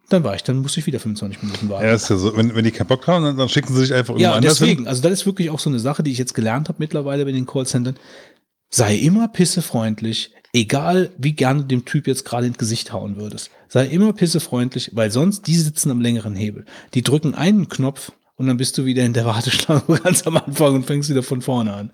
Dann 0.09 0.23
war 0.23 0.35
ich, 0.35 0.43
dann 0.43 0.57
musste 0.57 0.79
ich 0.79 0.85
wieder 0.85 0.99
25 0.99 1.41
Minuten 1.43 1.69
warten. 1.69 1.85
Ja, 1.85 1.93
ist 1.93 2.09
ja 2.09 2.17
so. 2.17 2.35
Wenn, 2.35 2.53
wenn 2.55 2.65
die 2.65 2.71
keinen 2.71 2.87
Bock 2.87 3.07
haben, 3.07 3.23
dann, 3.23 3.37
dann 3.37 3.49
schicken 3.49 3.73
sie 3.73 3.79
sich 3.81 3.93
einfach 3.93 4.13
irgendwo 4.13 4.23
Ja, 4.23 4.33
anders 4.33 4.57
deswegen. 4.59 4.79
hin. 4.81 4.87
Also 4.87 5.01
das 5.01 5.11
ist 5.13 5.25
wirklich 5.25 5.49
auch 5.49 5.59
so 5.59 5.69
eine 5.69 5.79
Sache, 5.79 6.03
die 6.03 6.11
ich 6.11 6.17
jetzt 6.17 6.33
gelernt 6.33 6.67
habe 6.69 6.77
mittlerweile 6.79 7.25
bei 7.25 7.31
den 7.31 7.45
Callcentern. 7.45 7.95
Sei 8.69 8.95
immer 8.97 9.27
pissefreundlich, 9.27 10.31
egal 10.51 11.11
wie 11.17 11.33
gerne 11.33 11.61
du 11.61 11.67
dem 11.67 11.85
Typ 11.85 12.07
jetzt 12.07 12.25
gerade 12.25 12.47
ins 12.47 12.57
Gesicht 12.57 12.91
hauen 12.91 13.15
würdest. 13.17 13.49
Sei 13.69 13.85
immer 13.87 14.13
pissefreundlich, 14.13 14.91
weil 14.93 15.09
sonst 15.11 15.47
die 15.47 15.55
sitzen 15.55 15.89
am 15.91 16.01
längeren 16.01 16.35
Hebel. 16.35 16.65
Die 16.93 17.01
drücken 17.03 17.33
einen 17.33 17.69
Knopf 17.69 18.11
und 18.35 18.47
dann 18.47 18.57
bist 18.57 18.77
du 18.77 18.85
wieder 18.85 19.03
in 19.03 19.13
der 19.13 19.25
Warteschlange 19.25 19.83
ganz 20.03 20.27
am 20.27 20.37
Anfang 20.37 20.75
und 20.75 20.85
fängst 20.85 21.09
wieder 21.09 21.23
von 21.23 21.41
vorne 21.41 21.73
an. 21.73 21.91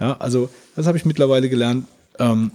Ja, 0.00 0.16
also 0.18 0.50
das 0.74 0.86
habe 0.86 0.98
ich 0.98 1.04
mittlerweile 1.04 1.48
gelernt. 1.48 1.86
Ähm, 2.18 2.52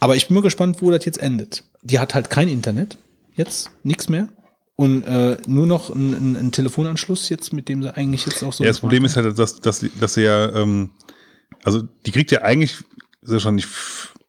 aber 0.00 0.16
ich 0.16 0.28
bin 0.28 0.34
mal 0.36 0.42
gespannt, 0.42 0.80
wo 0.80 0.90
das 0.90 1.04
jetzt 1.04 1.18
endet. 1.18 1.64
Die 1.82 1.98
hat 1.98 2.14
halt 2.14 2.30
kein 2.30 2.48
Internet 2.48 2.98
jetzt, 3.34 3.70
nichts 3.82 4.08
mehr. 4.08 4.28
Und 4.76 5.02
äh, 5.04 5.36
nur 5.46 5.66
noch 5.66 5.90
ein, 5.90 6.12
ein, 6.14 6.36
ein 6.36 6.52
Telefonanschluss 6.52 7.28
jetzt, 7.28 7.52
mit 7.52 7.68
dem 7.68 7.82
sie 7.82 7.94
eigentlich 7.96 8.24
jetzt 8.26 8.42
auch 8.42 8.52
so. 8.52 8.64
Ja, 8.64 8.70
das 8.70 8.80
Problem 8.80 9.04
ist 9.04 9.16
halt, 9.16 9.38
dass, 9.38 9.60
dass, 9.60 9.80
sie- 9.80 9.90
dass 10.00 10.14
sie 10.14 10.22
ja, 10.22 10.54
ähm, 10.54 10.90
also 11.62 11.82
die 12.06 12.10
kriegt 12.10 12.30
ja 12.32 12.42
eigentlich, 12.42 12.76
ist 13.22 13.32
ja 13.32 13.38
schon 13.40 13.56
nicht, 13.56 13.68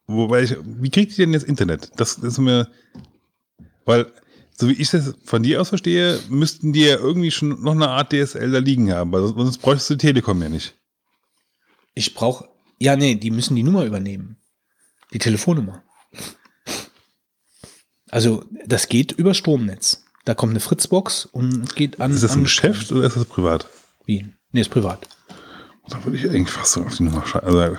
wobei 0.06 0.44
ich, 0.44 0.56
wie 0.64 0.90
kriegt 0.90 1.14
die 1.14 1.18
denn 1.18 1.34
jetzt 1.34 1.46
Internet? 1.48 1.92
Das, 1.96 2.16
das 2.18 2.34
ist 2.34 2.38
mir, 2.40 2.68
weil, 3.86 4.12
so 4.56 4.68
wie 4.70 4.74
ich 4.74 4.90
das 4.92 5.16
von 5.24 5.42
dir 5.44 5.62
aus 5.62 5.70
verstehe, 5.70 6.20
müssten 6.30 6.74
die 6.74 6.82
ja 6.86 6.98
irgendwie 6.98 7.32
schon 7.32 7.62
noch 7.64 7.72
eine 7.72 7.90
Art 7.90 8.12
DSL 8.14 8.52
da 8.52 8.60
liegen 8.60 8.92
haben, 8.92 9.12
weil 9.12 9.22
sonst- 9.22 9.36
sonst 9.38 9.58
bräuchtest 9.60 9.90
du 9.92 9.94
die 9.96 10.06
Telekom 10.08 10.42
ja 10.42 10.50
nicht. 10.50 10.76
Ich 11.96 12.14
brauche. 12.14 12.48
Ja, 12.80 12.96
nee, 12.96 13.16
die 13.16 13.32
müssen 13.32 13.56
die 13.56 13.64
Nummer 13.64 13.86
übernehmen. 13.86 14.38
Die 15.14 15.20
Telefonnummer. 15.20 15.84
Also, 18.10 18.46
das 18.66 18.90
geht 18.90 19.12
über 19.12 19.34
Stromnetz. 19.34 20.04
Da 20.26 20.36
kommt 20.36 20.52
eine 20.52 20.60
Fritzbox 20.60 21.26
und 21.26 21.64
es 21.64 21.76
geht 21.76 22.00
an. 22.00 22.12
Ist 22.12 22.24
das 22.24 22.36
ein 22.36 22.44
Geschäft 22.44 22.92
oder 22.92 23.08
ist 23.08 23.18
das 23.18 23.26
privat? 23.26 23.68
Wie? 24.06 24.34
Nee, 24.52 24.62
ist 24.62 24.70
privat. 24.70 25.08
Da 25.90 26.04
würde 26.04 26.18
ich 26.18 26.30
eigentlich 26.30 26.50
fast 26.50 26.74
so 26.74 26.84
auf 26.84 26.96
die 26.96 27.04
Nummer 27.04 27.26
schreiben. 27.26 27.48
Also, 27.48 27.78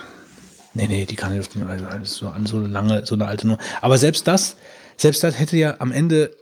Nee, 0.74 0.88
nee, 0.88 1.06
die 1.06 1.14
kann 1.14 1.32
nicht 1.32 1.40
auf 1.40 1.48
den, 1.48 1.62
also 1.62 1.86
alles 1.86 2.16
so 2.16 2.28
an 2.28 2.46
so 2.46 2.56
eine 2.56 2.66
lange, 2.66 3.06
so 3.06 3.14
eine 3.14 3.26
alte 3.26 3.46
Nummer. 3.46 3.60
Aber 3.80 3.96
selbst 3.96 4.26
das, 4.26 4.56
selbst 4.96 5.22
das 5.22 5.38
hätte 5.38 5.56
ja 5.56 5.76
am 5.78 5.92
Ende, 5.92 6.36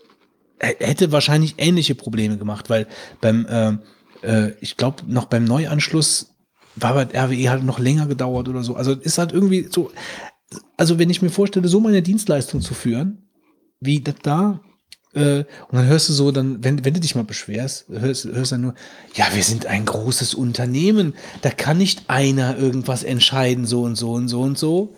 hätte 0.59 1.13
wahrscheinlich 1.13 1.57
ähnliche 1.59 1.95
Probleme 1.95 2.39
gemacht, 2.39 2.71
weil 2.71 2.87
beim, 3.21 3.45
äh, 3.47 3.77
äh, 4.23 4.55
ich 4.61 4.79
glaube, 4.79 5.03
noch 5.07 5.27
beim 5.27 5.45
Neuanschluss 5.45 6.35
war 6.77 6.95
bei 6.95 7.03
RWE 7.15 7.51
halt 7.51 7.63
noch 7.63 7.79
länger 7.79 8.07
gedauert 8.07 8.49
oder 8.49 8.63
so. 8.63 8.75
Also 8.75 8.95
ist 8.95 9.19
halt 9.19 9.33
irgendwie 9.33 9.69
so, 9.71 9.93
also 10.83 10.99
wenn 10.99 11.11
ich 11.11 11.23
mir 11.23 11.31
vorstelle, 11.31 11.69
so 11.69 11.79
meine 11.79 12.03
Dienstleistung 12.03 12.61
zu 12.61 12.75
führen, 12.75 13.29
wie 13.79 14.01
das 14.01 14.17
da, 14.21 14.61
äh, 15.15 15.45
und 15.69 15.79
dann 15.79 15.87
hörst 15.87 16.09
du 16.09 16.13
so, 16.13 16.33
dann, 16.33 16.65
wenn, 16.65 16.85
wenn 16.85 16.93
du 16.93 16.99
dich 16.99 17.15
mal 17.15 17.23
beschwerst, 17.23 17.89
hörst, 17.89 18.25
hörst 18.25 18.51
dann 18.51 18.63
nur, 18.63 18.75
ja, 19.15 19.27
wir 19.33 19.45
sind 19.45 19.67
ein 19.67 19.85
großes 19.85 20.35
Unternehmen, 20.35 21.15
da 21.43 21.51
kann 21.51 21.79
nicht 21.79 22.11
einer 22.11 22.59
irgendwas 22.59 23.05
entscheiden, 23.05 23.65
so 23.65 23.83
und 23.83 23.95
so 23.95 24.11
und 24.11 24.27
so 24.27 24.41
und 24.43 24.59
so. 24.59 24.97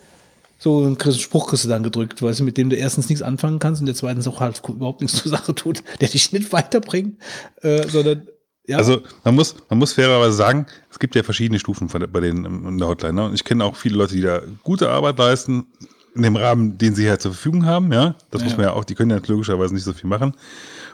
So 0.58 0.84
einen 0.84 0.98
Spruch 0.98 1.48
kriegst 1.48 1.66
du 1.66 1.68
dann 1.68 1.82
gedrückt, 1.82 2.22
weißt 2.22 2.40
du, 2.40 2.44
mit 2.44 2.56
dem 2.56 2.70
du 2.70 2.76
erstens 2.76 3.10
nichts 3.10 3.20
anfangen 3.22 3.58
kannst 3.58 3.82
und 3.82 3.86
der 3.86 3.94
zweitens 3.94 4.26
auch 4.26 4.40
halt 4.40 4.62
überhaupt 4.66 5.02
nichts 5.02 5.18
zur 5.22 5.32
Sache 5.32 5.54
tut, 5.54 5.84
der 6.00 6.08
dich 6.08 6.32
nicht 6.32 6.50
weiterbringt, 6.50 7.18
äh, 7.60 7.86
sondern 7.86 8.26
ja. 8.66 8.78
Also 8.78 9.02
man 9.24 9.34
muss, 9.34 9.56
man 9.68 9.78
muss 9.78 9.92
fairerweise 9.92 10.32
sagen, 10.34 10.66
es 10.90 10.98
gibt 10.98 11.14
ja 11.14 11.22
verschiedene 11.22 11.58
Stufen 11.58 11.88
von, 11.88 12.04
bei 12.12 12.20
denen 12.20 12.44
im- 12.44 12.68
in 12.68 12.78
der 12.78 12.88
Hotline. 12.88 13.14
Ne? 13.14 13.24
Und 13.26 13.34
ich 13.34 13.44
kenne 13.44 13.64
auch 13.64 13.76
viele 13.76 13.96
Leute, 13.96 14.14
die 14.14 14.22
da 14.22 14.40
gute 14.62 14.90
Arbeit 14.90 15.18
leisten, 15.18 15.66
in 16.14 16.22
dem 16.22 16.36
Rahmen, 16.36 16.78
den 16.78 16.94
sie 16.94 17.08
halt 17.10 17.20
zur 17.22 17.32
Verfügung 17.32 17.66
haben. 17.66 17.92
Ja, 17.92 18.14
das 18.30 18.42
muss 18.42 18.52
Ja. 18.52 18.58
man 18.58 18.66
ja 18.66 18.72
auch, 18.74 18.84
die 18.84 18.94
können 18.94 19.10
ja 19.10 19.20
logischerweise 19.26 19.74
nicht 19.74 19.82
so 19.84 19.92
viel 19.92 20.08
machen. 20.08 20.34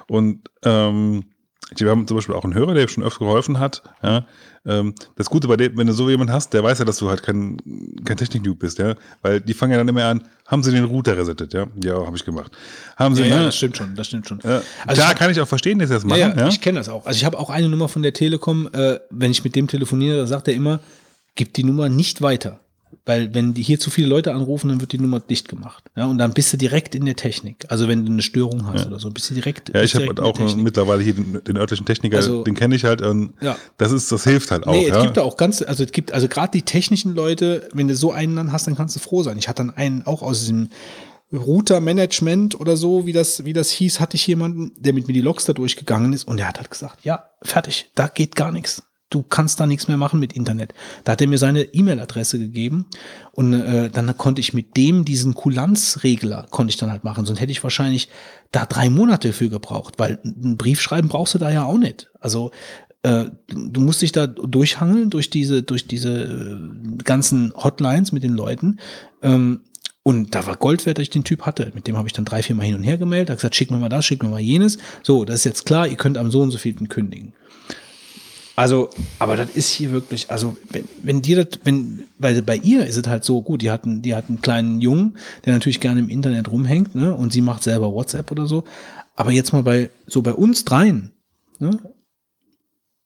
Und 0.09 0.49
ähm, 0.65 1.25
wir 1.77 1.91
haben 1.91 2.07
zum 2.07 2.17
Beispiel 2.17 2.35
auch 2.35 2.45
einen 2.45 2.55
Hörer, 2.55 2.75
der 2.75 2.89
schon 2.89 3.05
öfter 3.05 3.21
geholfen 3.21 3.59
hat. 3.59 3.83
Ja? 4.03 4.27
Ähm, 4.67 4.95
das 5.17 5.31
Gute 5.31 5.49
bei 5.49 5.57
dem, 5.57 5.77
wenn 5.79 5.87
du 5.87 5.93
so 5.93 6.11
jemanden 6.11 6.33
hast, 6.33 6.53
der 6.53 6.63
weiß 6.63 6.79
ja, 6.81 6.85
dass 6.85 6.99
du 6.99 7.09
halt 7.09 7.23
kein, 7.23 7.57
kein 8.05 8.17
Technik-Noob 8.17 8.59
bist, 8.59 8.79
ja. 8.79 8.95
Weil 9.23 9.41
die 9.41 9.55
fangen 9.55 9.73
ja 9.73 9.79
dann 9.79 9.89
immer 9.89 10.05
an, 10.05 10.25
haben 10.47 10.63
sie 10.63 10.71
den 10.73 10.85
Router 10.85 11.17
resettet, 11.17 11.55
ja? 11.55 11.67
Ja, 11.83 12.05
habe 12.05 12.17
ich 12.17 12.25
gemacht. 12.25 12.53
Haben 12.97 13.15
sie, 13.15 13.23
ja, 13.23 13.29
ja, 13.29 13.39
ne? 13.39 13.45
das 13.47 13.57
stimmt 13.57 13.77
schon, 13.77 13.95
das 13.95 14.07
stimmt 14.09 14.27
schon. 14.29 14.41
Ja, 14.45 14.63
Also 14.87 15.03
ich- 15.03 15.15
kann 15.17 15.31
ich 15.31 15.41
auch 15.41 15.49
verstehen, 15.49 15.79
dass 15.79 15.89
sie 15.89 15.95
das 15.95 16.05
machen. 16.05 16.21
Ja, 16.21 16.29
Ja, 16.31 16.37
ja, 16.37 16.49
ich 16.49 16.61
kenne 16.61 16.79
das 16.79 16.89
auch. 16.89 17.07
Also 17.07 17.17
ich 17.17 17.25
habe 17.25 17.39
auch 17.39 17.49
eine 17.51 17.69
Nummer 17.69 17.89
von 17.89 18.03
der 18.03 18.13
Telekom, 18.13 18.69
äh, 18.73 18.99
wenn 19.11 19.31
ich 19.31 19.45
mit 19.45 19.55
dem 19.57 19.67
telefoniere, 19.69 20.27
sagt 20.27 20.49
er 20.49 20.55
immer, 20.55 20.81
gib 21.37 21.55
die 21.55 21.65
Nummer 21.65 21.89
nicht 21.89 22.21
weiter. 22.21 22.61
Weil 23.07 23.35
wenn 23.35 23.55
die 23.55 23.63
hier 23.63 23.81
zu 23.81 23.91
viele 23.91 24.09
Leute 24.09 24.35
anrufen, 24.35 24.69
dann 24.69 24.81
wird 24.81 24.93
die 24.93 24.99
Nummer 24.99 25.21
dicht 25.21 25.49
gemacht. 25.49 25.85
Ja, 25.97 26.05
und 26.07 26.19
dann 26.19 26.33
bist 26.33 26.53
du 26.53 26.57
direkt 26.57 26.95
in 26.95 27.07
der 27.07 27.17
Technik. 27.17 27.65
Also 27.69 27.89
wenn 27.89 28.05
du 28.05 28.13
eine 28.13 28.23
Störung 28.23 28.67
hast 28.67 28.87
oder 28.87 28.99
so, 29.01 29.11
bist 29.11 29.31
du 29.31 29.35
direkt. 29.35 29.75
Ja, 29.75 29.83
ich 29.83 29.95
habe 29.95 30.23
auch 30.23 30.39
mittlerweile 30.57 31.03
hier 31.03 31.15
den, 31.15 31.43
den 31.43 31.57
örtlichen 31.57 31.87
Techniker, 31.87 32.19
Also- 32.19 32.45
den 32.45 32.55
kenne 32.55 32.77
ich 32.77 32.85
halt. 32.85 33.01
Und 33.03 33.33
Ja. 33.41 33.57
Das 33.79 33.91
ist, 33.93 34.13
das 34.13 34.25
hilft 34.25 34.51
halt 34.51 34.67
auch. 34.67 34.73
Nee, 34.73 34.85
es 34.89 34.97
ja. 34.97 35.03
gibt 35.03 35.17
da 35.17 35.23
auch 35.23 35.37
ganz, 35.37 35.63
also 35.63 35.83
es 35.83 35.93
gibt, 35.93 36.13
also 36.13 36.29
gerade 36.29 36.51
die 36.53 36.63
technischen 36.63 37.15
Leute, 37.15 37.69
wenn 37.73 37.89
du 37.89 37.97
so 37.97 38.13
einen 38.13 38.37
dann 38.37 38.53
hast, 38.53 38.67
dann 38.67 38.77
kannst 38.77 38.95
du 38.97 39.01
froh 39.01 39.23
sein. 39.23 39.39
Ich 39.39 39.49
hatte 39.49 39.63
dann 39.65 39.71
einen 39.75 40.07
auch 40.07 40.23
aus 40.23 40.41
diesem 40.41 40.69
Router-Management 41.33 42.59
oder 42.61 42.77
so, 42.77 43.07
wie 43.07 43.13
das, 43.13 43.45
wie 43.45 43.53
das 43.53 43.71
hieß, 43.71 44.01
hatte 44.01 44.17
ich 44.17 44.27
jemanden, 44.27 44.73
der 44.79 44.93
mit 44.93 45.07
mir 45.07 45.15
die 45.15 45.21
Logs 45.21 45.45
da 45.45 45.53
durchgegangen 45.53 46.13
ist 46.13 46.25
und 46.27 46.37
der 46.39 46.49
hat 46.49 46.59
halt 46.59 46.71
gesagt, 46.71 47.05
ja, 47.05 47.25
fertig, 47.43 47.91
da 47.95 48.09
geht 48.09 48.35
gar 48.37 48.53
nichts. 48.53 48.83
Du 49.11 49.23
kannst 49.23 49.59
da 49.61 49.67
nichts 49.67 49.89
mehr 49.89 49.97
machen 49.97 50.21
mit 50.21 50.33
Internet. 50.33 50.73
Da 51.05 51.13
hat 51.13 51.21
er 51.21 51.27
mir 51.27 51.39
seine 51.39 51.63
E-Mail-Adresse 51.63 52.39
gegeben 52.39 52.87
und 53.33 53.53
äh, 53.53 53.91
dann 53.91 54.17
konnte 54.17 54.41
ich 54.41 54.55
mit 54.55 54.77
dem 54.77 55.05
diesen 55.05 55.35
Kulanzregler 55.35 56.47
konnte 56.51 56.71
ich 56.71 56.77
dann 56.77 56.91
halt 56.91 57.05
machen. 57.05 57.27
Sonst 57.27 57.41
hätte 57.41 57.53
ich 57.53 57.63
wahrscheinlich 57.63 58.09
da 58.53 58.67
drei 58.67 58.89
Monate 58.89 59.33
für 59.33 59.51
gebraucht, 59.51 59.95
weil 59.99 60.21
ein 60.25 60.57
Brief 60.57 60.81
schreiben 60.81 61.09
brauchst 61.09 61.35
du 61.35 61.39
da 61.39 61.51
ja 61.51 61.65
auch 61.65 61.79
nicht. 61.79 62.09
Also 62.21 62.53
äh, 63.03 63.27
du 63.49 63.81
musst 63.81 64.03
dich 64.03 64.13
da 64.13 64.27
durchhangeln 64.27 65.11
durch 65.11 65.31
diese, 65.31 65.63
durch 65.63 65.87
diese 65.87 66.23
äh, 66.23 67.03
ganzen 67.03 67.53
Hotlines 67.57 68.13
mit 68.13 68.23
den 68.23 68.35
Leuten. 68.35 68.79
Ähm, 69.23 69.63
und 70.03 70.35
da 70.35 70.47
war 70.47 70.57
Gold 70.57 70.87
wert, 70.87 70.99
dass 70.99 71.03
ich 71.03 71.11
den 71.11 71.25
Typ 71.25 71.43
hatte. 71.43 71.73
Mit 71.75 71.87
dem 71.87 71.97
habe 71.97 72.09
ich 72.09 72.13
dann 72.13 72.25
drei, 72.25 72.43
vier 72.43 72.57
Mal 72.57 72.65
hin 72.65 72.75
und 72.75 72.83
her 72.83 72.97
gemeldet, 72.97 73.31
habe 73.31 73.37
gesagt, 73.37 73.55
schick 73.55 73.71
mir 73.71 73.79
mal 73.79 73.89
das, 73.89 74.05
schick 74.05 74.23
mir 74.23 74.29
mal 74.29 74.41
jenes. 74.41 74.79
So, 75.03 75.25
das 75.25 75.37
ist 75.37 75.45
jetzt 75.45 75.67
klar, 75.67 75.87
ihr 75.87 75.97
könnt 75.97 76.17
am 76.17 76.31
so 76.31 76.41
und 76.41 76.51
so 76.51 76.59
vielten 76.59 76.89
kündigen. 76.89 77.35
Also, 78.61 78.91
aber 79.19 79.39
das 79.39 79.49
ist 79.53 79.71
hier 79.71 79.91
wirklich, 79.91 80.31
also 80.31 80.55
wenn, 80.69 80.87
wenn 81.03 81.23
dir 81.23 81.47
das, 81.47 81.61
wenn, 81.65 82.07
weil 82.19 82.43
bei 82.43 82.57
ihr 82.57 82.85
ist 82.85 82.99
es 82.99 83.07
halt 83.07 83.25
so 83.25 83.41
gut, 83.41 83.63
die 83.63 83.71
hatten, 83.71 84.03
die 84.03 84.15
hat 84.15 84.29
einen 84.29 84.43
kleinen 84.43 84.83
Jungen, 84.83 85.17
der 85.47 85.55
natürlich 85.55 85.81
gerne 85.81 86.01
im 86.01 86.11
Internet 86.11 86.51
rumhängt, 86.51 86.95
ne? 86.95 87.15
Und 87.15 87.33
sie 87.33 87.41
macht 87.41 87.63
selber 87.63 87.91
WhatsApp 87.91 88.31
oder 88.31 88.47
so. 88.47 88.65
Aber 89.17 89.31
jetzt 89.31 89.55
mal 89.55 89.63
bei, 89.63 89.89
so 90.07 90.21
bei 90.21 90.35
uns 90.35 90.67
dreien, 90.67 91.11
ne? 91.59 91.79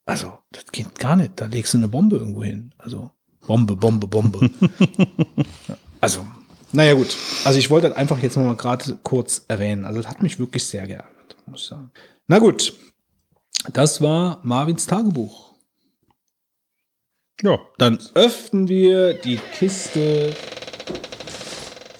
Also, 0.06 0.32
das 0.50 0.64
geht 0.72 0.98
gar 0.98 1.14
nicht. 1.14 1.34
Da 1.36 1.46
legst 1.46 1.72
du 1.72 1.78
eine 1.78 1.86
Bombe 1.86 2.16
irgendwo 2.16 2.42
hin. 2.42 2.72
Also, 2.76 3.12
Bombe, 3.46 3.76
Bombe, 3.76 4.08
Bombe. 4.08 4.50
Also, 6.00 6.26
naja, 6.72 6.94
gut. 6.94 7.16
Also, 7.44 7.60
ich 7.60 7.70
wollte 7.70 7.90
das 7.90 7.96
einfach 7.96 8.18
jetzt 8.18 8.36
noch 8.36 8.42
mal 8.42 8.56
gerade 8.56 8.98
kurz 9.04 9.44
erwähnen. 9.46 9.84
Also, 9.84 10.02
das 10.02 10.10
hat 10.10 10.20
mich 10.20 10.40
wirklich 10.40 10.64
sehr 10.66 10.84
geärgert, 10.88 11.36
muss 11.46 11.60
ich 11.60 11.68
sagen. 11.68 11.92
Na 12.26 12.40
gut. 12.40 12.74
Das 13.72 14.02
war 14.02 14.40
Marvins 14.42 14.86
Tagebuch. 14.86 15.43
Ja. 17.44 17.58
Dann 17.76 17.98
öffnen 18.14 18.68
wir 18.68 19.12
die 19.12 19.36
Kiste 19.36 20.34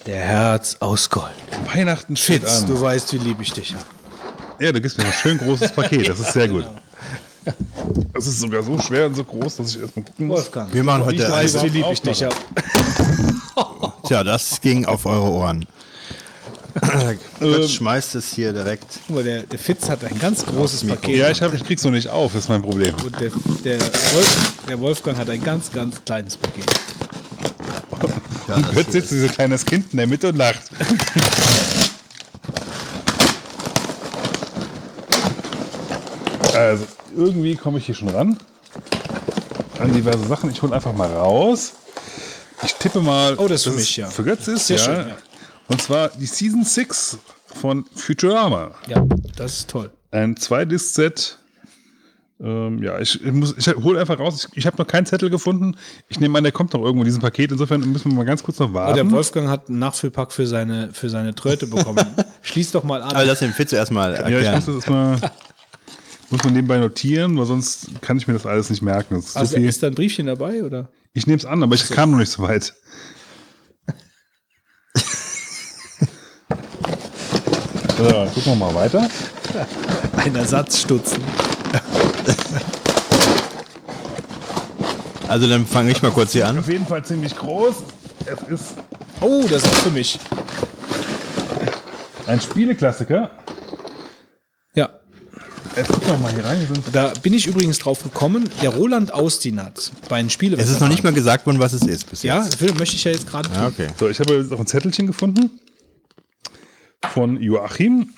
der 0.06 0.20
Herz 0.20 0.78
aus 0.80 1.10
Gold. 1.10 1.34
Weihnachten 1.74 2.16
steht 2.16 2.42
Fitz, 2.42 2.62
an. 2.62 2.68
du 2.68 2.80
weißt, 2.80 3.12
wie 3.12 3.18
lieb 3.18 3.36
ich 3.42 3.52
dich 3.52 3.74
habe. 3.74 3.84
Ja, 4.58 4.72
du 4.72 4.80
gibst 4.80 4.96
mir 4.96 5.04
ein 5.04 5.12
schön 5.12 5.36
großes 5.36 5.72
Paket. 5.72 6.08
Das 6.08 6.18
ist 6.18 6.32
sehr 6.32 6.48
gut. 6.48 6.64
Das 8.14 8.26
ist 8.26 8.40
sogar 8.40 8.62
so 8.62 8.78
schwer 8.78 9.04
und 9.04 9.16
so 9.16 9.24
groß, 9.24 9.56
dass 9.56 9.74
ich 9.74 9.82
erstmal 9.82 10.06
gucken 10.06 10.28
muss. 10.28 10.38
Wolfgang. 10.38 10.72
Wir 10.72 10.82
machen 10.82 11.04
heute 11.04 11.22
ich 11.22 11.30
weiß, 11.30 11.62
wie 11.64 11.68
lieb 11.68 11.86
ich 11.92 12.00
dich 12.00 12.22
habe. 12.22 12.36
Tja, 14.06 14.24
das 14.24 14.62
ging 14.62 14.86
auf 14.86 15.04
eure 15.04 15.30
Ohren. 15.30 15.66
Jetzt 17.40 17.74
schmeißt 17.74 18.16
es 18.16 18.32
hier 18.32 18.52
direkt. 18.52 18.98
Guck 19.06 19.16
mal, 19.16 19.24
der, 19.24 19.42
der 19.42 19.58
Fitz 19.58 19.88
hat 19.88 20.04
ein 20.04 20.18
ganz 20.18 20.44
großes 20.44 20.86
Paket. 20.86 21.16
Ja, 21.16 21.30
ich, 21.30 21.40
hab, 21.40 21.54
ich 21.54 21.64
krieg's 21.64 21.84
noch 21.84 21.92
nicht 21.92 22.08
auf, 22.08 22.32
das 22.32 22.44
ist 22.44 22.48
mein 22.48 22.62
Problem. 22.62 22.94
Und 23.04 23.20
der, 23.20 23.30
der, 23.64 23.80
Wolf, 23.80 24.52
der 24.68 24.80
Wolfgang 24.80 25.16
hat 25.16 25.30
ein 25.30 25.42
ganz, 25.42 25.70
ganz 25.70 26.04
kleines 26.04 26.36
Paket. 26.36 26.64
Ja, 28.48 28.56
Und 28.56 28.74
jetzt 28.74 28.92
sitzt 28.92 29.10
dieses 29.12 29.32
kleines 29.32 29.64
Kind 29.64 29.92
in 29.92 29.98
der 29.98 30.06
Mitte 30.06 30.28
und 30.28 30.36
lacht. 30.36 30.62
Also, 36.54 36.84
irgendwie 37.16 37.56
komme 37.56 37.78
ich 37.78 37.86
hier 37.86 37.94
schon 37.94 38.08
ran. 38.08 38.38
An 39.78 39.92
diverse 39.92 40.26
Sachen. 40.26 40.50
Ich 40.50 40.62
hole 40.62 40.74
einfach 40.74 40.92
mal 40.92 41.12
raus. 41.12 41.72
Ich 42.64 42.74
tippe 42.74 43.00
mal. 43.00 43.34
Oh, 43.38 43.48
das 43.48 43.60
ist 43.60 43.72
für 43.72 43.78
mich, 43.78 43.96
ja. 43.96 44.08
Für 44.08 44.24
Götz 44.24 44.46
ist, 44.48 44.66
Sehr 44.68 44.76
ja. 44.78 44.84
schön, 44.84 45.08
ja. 45.08 45.16
Und 45.68 45.80
zwar 45.80 46.08
die 46.10 46.26
Season 46.26 46.64
6 46.64 47.18
von 47.46 47.84
Futurama. 47.94 48.72
Ja, 48.88 49.06
das 49.36 49.58
ist 49.60 49.70
toll. 49.70 49.90
Ein 50.10 50.36
Zwei-Disc-Set. 50.36 51.38
Ähm, 52.40 52.82
ja, 52.82 52.98
ich, 52.98 53.24
ich, 53.24 53.32
muss- 53.32 53.54
ich 53.56 53.66
hole 53.76 53.98
einfach 54.00 54.18
raus. 54.18 54.48
Ich, 54.50 54.58
ich 54.58 54.66
habe 54.66 54.76
noch 54.76 54.86
keinen 54.86 55.06
Zettel 55.06 55.30
gefunden. 55.30 55.76
Ich 56.08 56.18
nehme 56.20 56.36
an, 56.36 56.42
der 56.44 56.52
kommt 56.52 56.74
noch 56.74 56.80
irgendwo 56.82 57.02
in 57.02 57.06
diesem 57.06 57.22
Paket. 57.22 57.52
Insofern 57.52 57.80
müssen 57.92 58.10
wir 58.10 58.16
mal 58.16 58.24
ganz 58.24 58.42
kurz 58.42 58.58
noch 58.58 58.70
Oh, 58.70 58.74
warten. 58.74 58.96
der 58.96 59.10
Wolfgang 59.10 59.48
hat 59.48 59.68
einen 59.68 59.78
Nachfüllpack 59.78 60.32
für 60.32 60.46
seine, 60.46 60.90
für 60.92 61.08
seine 61.08 61.34
Tröte 61.34 61.66
bekommen. 61.66 62.04
Schließ 62.42 62.72
doch 62.72 62.82
mal 62.84 63.02
an. 63.02 63.12
Also 63.14 63.30
das 63.30 63.38
den 63.38 63.52
Fitz 63.52 63.72
erstmal 63.72 64.14
Ja, 64.14 64.26
ich 64.28 64.34
erklären. 64.34 64.54
muss 64.56 64.66
das 64.66 64.74
erstmal 64.74 65.20
muss 66.30 66.42
man 66.42 66.52
nebenbei 66.54 66.78
notieren, 66.78 67.38
weil 67.38 67.46
sonst 67.46 67.86
kann 68.00 68.16
ich 68.16 68.26
mir 68.26 68.34
das 68.34 68.44
alles 68.46 68.68
nicht 68.68 68.82
merken. 68.82 69.16
Ist 69.16 69.36
also 69.36 69.52
so 69.52 69.56
viel. 69.56 69.68
ist 69.68 69.82
da 69.82 69.86
ein 69.86 69.94
Briefchen 69.94 70.26
dabei, 70.26 70.64
oder? 70.64 70.88
Ich 71.12 71.26
nehme 71.28 71.38
es 71.38 71.44
an, 71.44 71.62
aber 71.62 71.76
ich 71.76 71.88
kam 71.90 72.10
noch 72.10 72.18
nicht 72.18 72.30
so 72.32 72.42
weit. 72.42 72.74
So, 78.04 78.10
gucken 78.34 78.44
wir 78.44 78.56
mal 78.56 78.74
weiter. 78.74 79.08
Ein 80.16 80.34
Ersatzstutzen. 80.36 81.22
Also 85.28 85.48
dann 85.48 85.66
fange 85.66 85.90
ich 85.90 86.02
mal 86.02 86.10
kurz 86.10 86.32
hier 86.32 86.46
an. 86.46 86.58
Auf 86.58 86.68
jeden 86.68 86.86
Fall 86.86 87.02
ziemlich 87.04 87.34
groß. 87.34 87.76
Es 88.26 88.48
ist 88.60 88.74
Oh, 89.20 89.42
das 89.50 89.62
ist 89.64 89.74
für 89.76 89.90
mich. 89.90 90.18
ein 92.26 92.40
Spieleklassiker. 92.40 93.30
Ja, 94.74 94.90
Jetzt 95.76 95.88
gucken 95.90 96.08
wir 96.10 96.18
mal 96.18 96.32
hier 96.32 96.44
rein. 96.44 96.68
Da 96.92 97.12
bin 97.22 97.32
ich 97.32 97.46
übrigens 97.46 97.78
drauf 97.78 98.02
gekommen. 98.02 98.48
Der 98.62 98.70
Roland 98.70 99.12
Austinat 99.14 99.90
bei 100.10 100.20
den 100.20 100.28
Spiele. 100.30 100.56
Es 100.58 100.68
ist 100.68 100.80
noch 100.80 100.88
nicht 100.88 101.02
mal 101.04 101.12
gesagt 101.14 101.46
worden, 101.46 101.58
was 101.58 101.72
es 101.72 101.82
ist 101.82 102.10
bis 102.10 102.22
Ja, 102.22 102.44
jetzt. 102.44 102.60
das 102.60 102.74
möchte 102.74 102.96
ich 102.96 103.04
ja 103.04 103.12
jetzt 103.12 103.26
gerade 103.26 103.48
Ja, 103.54 103.66
okay. 103.66 103.88
So, 103.98 104.08
ich 104.08 104.20
habe 104.20 104.34
jetzt 104.34 104.52
auch 104.52 104.60
ein 104.60 104.66
Zettelchen 104.66 105.06
gefunden 105.06 105.50
von 107.12 107.40
Joachim. 107.40 108.10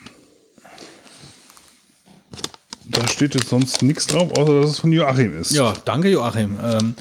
Da 2.84 3.06
steht 3.08 3.34
jetzt 3.34 3.48
sonst 3.48 3.82
nichts 3.82 4.06
drauf, 4.06 4.30
außer 4.36 4.60
dass 4.60 4.70
es 4.70 4.78
von 4.78 4.92
Joachim 4.92 5.38
ist. 5.40 5.52
Ja, 5.52 5.74
danke 5.84 6.08
Joachim. 6.08 6.58
Ähm, 6.62 6.94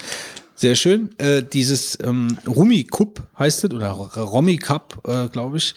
sehr 0.56 0.76
schön. 0.76 1.18
Äh, 1.20 1.44
dieses 1.44 1.98
ähm, 2.04 2.38
Rumi 2.48 2.86
Cup 2.86 3.22
heißt 3.38 3.64
es, 3.66 3.72
oder 3.72 3.92
Romy 3.92 4.58
Cup, 4.58 5.02
äh, 5.08 5.28
glaube 5.28 5.58
ich. 5.58 5.76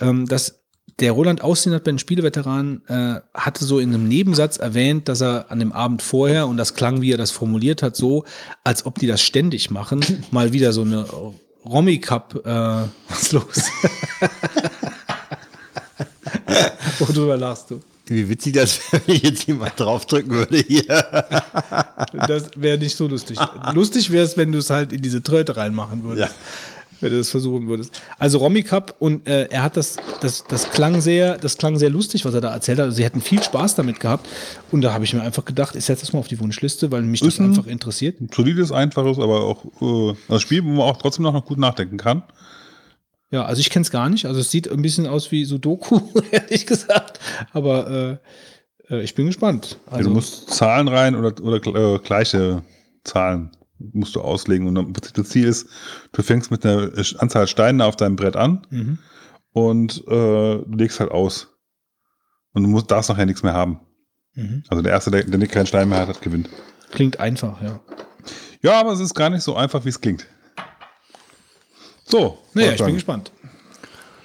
Ähm, 0.00 0.26
das 0.26 0.58
der 1.00 1.12
Roland 1.12 1.42
Austinat 1.42 1.84
bei 1.84 1.92
den 1.92 1.98
Spieleveteranen 1.98 2.82
äh, 2.88 3.20
hatte 3.32 3.64
so 3.64 3.78
in 3.78 3.94
einem 3.94 4.08
Nebensatz 4.08 4.56
erwähnt, 4.56 5.08
dass 5.08 5.22
er 5.22 5.50
an 5.50 5.60
dem 5.60 5.72
Abend 5.72 6.02
vorher, 6.02 6.48
und 6.48 6.56
das 6.56 6.74
klang, 6.74 7.00
wie 7.00 7.12
er 7.12 7.16
das 7.16 7.30
formuliert 7.30 7.82
hat, 7.82 7.94
so, 7.94 8.24
als 8.64 8.84
ob 8.84 8.98
die 8.98 9.06
das 9.06 9.22
ständig 9.22 9.70
machen, 9.70 10.04
mal 10.30 10.52
wieder 10.52 10.72
so 10.72 10.82
eine 10.82 11.06
Romy 11.64 12.00
Cup, 12.00 12.34
äh, 12.44 12.88
was 13.08 13.32
los? 13.32 13.70
Worüber 16.98 17.36
lachst 17.36 17.70
du? 17.70 17.80
Wie 18.06 18.28
witzig 18.28 18.54
das 18.54 18.80
wäre, 18.92 19.02
wenn 19.06 19.14
ich 19.16 19.22
jetzt 19.22 19.46
jemand 19.46 19.78
draufdrücken 19.78 20.32
würde 20.32 20.58
hier. 20.58 20.82
Das 22.26 22.50
wäre 22.56 22.78
nicht 22.78 22.96
so 22.96 23.06
lustig. 23.06 23.38
Lustig 23.74 24.10
wäre 24.10 24.24
es, 24.24 24.36
wenn 24.36 24.52
du 24.52 24.58
es 24.58 24.70
halt 24.70 24.92
in 24.92 25.02
diese 25.02 25.22
Tröte 25.22 25.56
reinmachen 25.56 26.02
würdest. 26.04 26.32
Ja. 26.32 26.34
Wenn 27.00 27.12
du 27.12 27.18
das 27.18 27.30
versuchen 27.30 27.68
würdest. 27.68 28.00
Also 28.18 28.38
Romy 28.38 28.64
Cup 28.64 28.96
und 28.98 29.28
äh, 29.28 29.44
er 29.50 29.62
hat 29.62 29.76
das, 29.76 29.98
das, 30.20 30.42
das 30.48 30.68
klang 30.70 31.00
sehr, 31.00 31.38
das 31.38 31.56
klang 31.56 31.78
sehr 31.78 31.90
lustig, 31.90 32.24
was 32.24 32.34
er 32.34 32.40
da 32.40 32.52
erzählt 32.52 32.78
hat. 32.78 32.86
Also 32.86 32.96
sie 32.96 33.06
hatten 33.06 33.20
viel 33.20 33.40
Spaß 33.40 33.76
damit 33.76 34.00
gehabt. 34.00 34.26
Und 34.72 34.80
da 34.80 34.92
habe 34.92 35.04
ich 35.04 35.14
mir 35.14 35.22
einfach 35.22 35.44
gedacht, 35.44 35.76
ich 35.76 35.84
setze 35.84 36.00
das 36.04 36.12
mal 36.12 36.18
auf 36.18 36.26
die 36.26 36.40
Wunschliste, 36.40 36.90
weil 36.90 37.02
mich 37.02 37.20
das 37.20 37.34
Ist 37.34 37.40
einfach 37.40 37.68
interessiert. 37.68 38.20
Ein 38.20 38.30
solides, 38.34 38.72
einfaches, 38.72 39.18
aber 39.18 39.44
auch 39.44 39.64
äh, 39.80 40.16
das 40.28 40.42
Spiel, 40.42 40.64
wo 40.64 40.70
man 40.70 40.80
auch 40.80 40.96
trotzdem 40.96 41.22
noch 41.22 41.44
gut 41.44 41.58
nachdenken 41.58 41.98
kann. 41.98 42.24
Ja, 43.30 43.44
also 43.44 43.60
ich 43.60 43.70
kenne 43.70 43.82
es 43.82 43.90
gar 43.90 44.08
nicht. 44.08 44.26
Also 44.26 44.40
es 44.40 44.50
sieht 44.50 44.70
ein 44.70 44.82
bisschen 44.82 45.06
aus 45.06 45.30
wie 45.30 45.44
Sudoku, 45.44 46.00
ehrlich 46.30 46.66
gesagt. 46.66 47.20
Aber 47.52 48.20
äh, 48.90 48.94
äh, 48.94 49.02
ich 49.02 49.14
bin 49.14 49.26
gespannt. 49.26 49.78
Ja, 49.86 49.92
Also, 49.92 50.08
du 50.08 50.14
musst 50.14 50.50
Zahlen 50.50 50.88
rein 50.88 51.14
oder, 51.14 51.42
oder 51.42 51.94
äh, 51.94 51.98
gleiche 51.98 52.62
Zahlen 53.04 53.50
musst 53.78 54.16
du 54.16 54.20
auslegen. 54.20 54.76
Und 54.76 55.16
das 55.18 55.28
Ziel 55.28 55.46
ist, 55.46 55.68
du 56.12 56.22
fängst 56.22 56.50
mit 56.50 56.64
einer 56.64 56.90
Anzahl 57.18 57.46
Steine 57.46 57.84
auf 57.84 57.96
deinem 57.96 58.16
Brett 58.16 58.36
an 58.36 58.66
mhm. 58.70 58.98
und 59.52 60.02
äh, 60.08 60.10
du 60.10 60.74
legst 60.76 61.00
halt 61.00 61.10
aus. 61.10 61.48
Und 62.54 62.62
du 62.62 62.68
musst, 62.68 62.90
darfst 62.90 63.10
nachher 63.10 63.26
nichts 63.26 63.42
mehr 63.42 63.52
haben. 63.52 63.80
Mhm. 64.34 64.64
Also 64.68 64.82
der 64.82 64.92
Erste, 64.92 65.10
der, 65.10 65.24
der 65.24 65.46
keinen 65.46 65.66
Stein 65.66 65.88
mehr 65.88 65.98
hat, 65.98 66.08
hat 66.08 66.22
gewinnt. 66.22 66.48
Klingt 66.90 67.20
einfach, 67.20 67.62
ja. 67.62 67.80
Ja, 68.62 68.80
aber 68.80 68.92
es 68.92 69.00
ist 69.00 69.14
gar 69.14 69.30
nicht 69.30 69.42
so 69.42 69.54
einfach, 69.54 69.84
wie 69.84 69.90
es 69.90 70.00
klingt. 70.00 70.26
So. 72.08 72.38
Naja, 72.54 72.72
ich 72.72 72.82
bin 72.82 72.94
gespannt. 72.94 73.30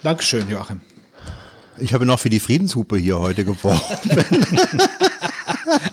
Dankeschön, 0.02 0.50
Joachim. 0.50 0.82
Ich 1.78 1.94
habe 1.94 2.06
noch 2.06 2.20
für 2.20 2.30
die 2.30 2.40
Friedenshupe 2.40 2.98
hier 2.98 3.20
heute 3.20 3.46
geworfen. 3.46 3.82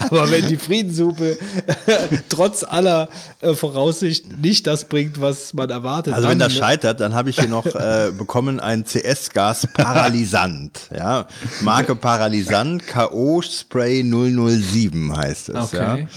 Aber 0.01 0.31
wenn 0.31 0.47
die 0.47 0.57
Friedenssuppe 0.57 1.39
trotz 2.29 2.65
aller 2.65 3.09
äh, 3.41 3.55
Voraussicht 3.55 4.39
nicht 4.39 4.67
das 4.67 4.85
bringt, 4.85 5.21
was 5.21 5.55
man 5.55 5.71
erwartet. 5.71 6.13
Also 6.13 6.29
wenn 6.29 6.39
das 6.39 6.55
scheitert, 6.55 7.01
dann 7.01 7.15
habe 7.15 7.31
ich 7.31 7.39
hier 7.39 7.49
noch 7.49 7.67
äh, 7.67 8.13
bekommen 8.19 8.61
ein 8.61 8.85
CS-Gas 8.85 9.69
Paralysant. 9.73 10.91
Ja, 10.95 11.27
Marke 11.63 11.97
Paralysant 11.97 12.87
KO 12.87 13.43
Spray 13.43 14.03
007 14.03 15.17
heißt 15.17 15.49
es. 15.51 15.57
Okay. 15.57 16.01
Ja. 16.03 16.09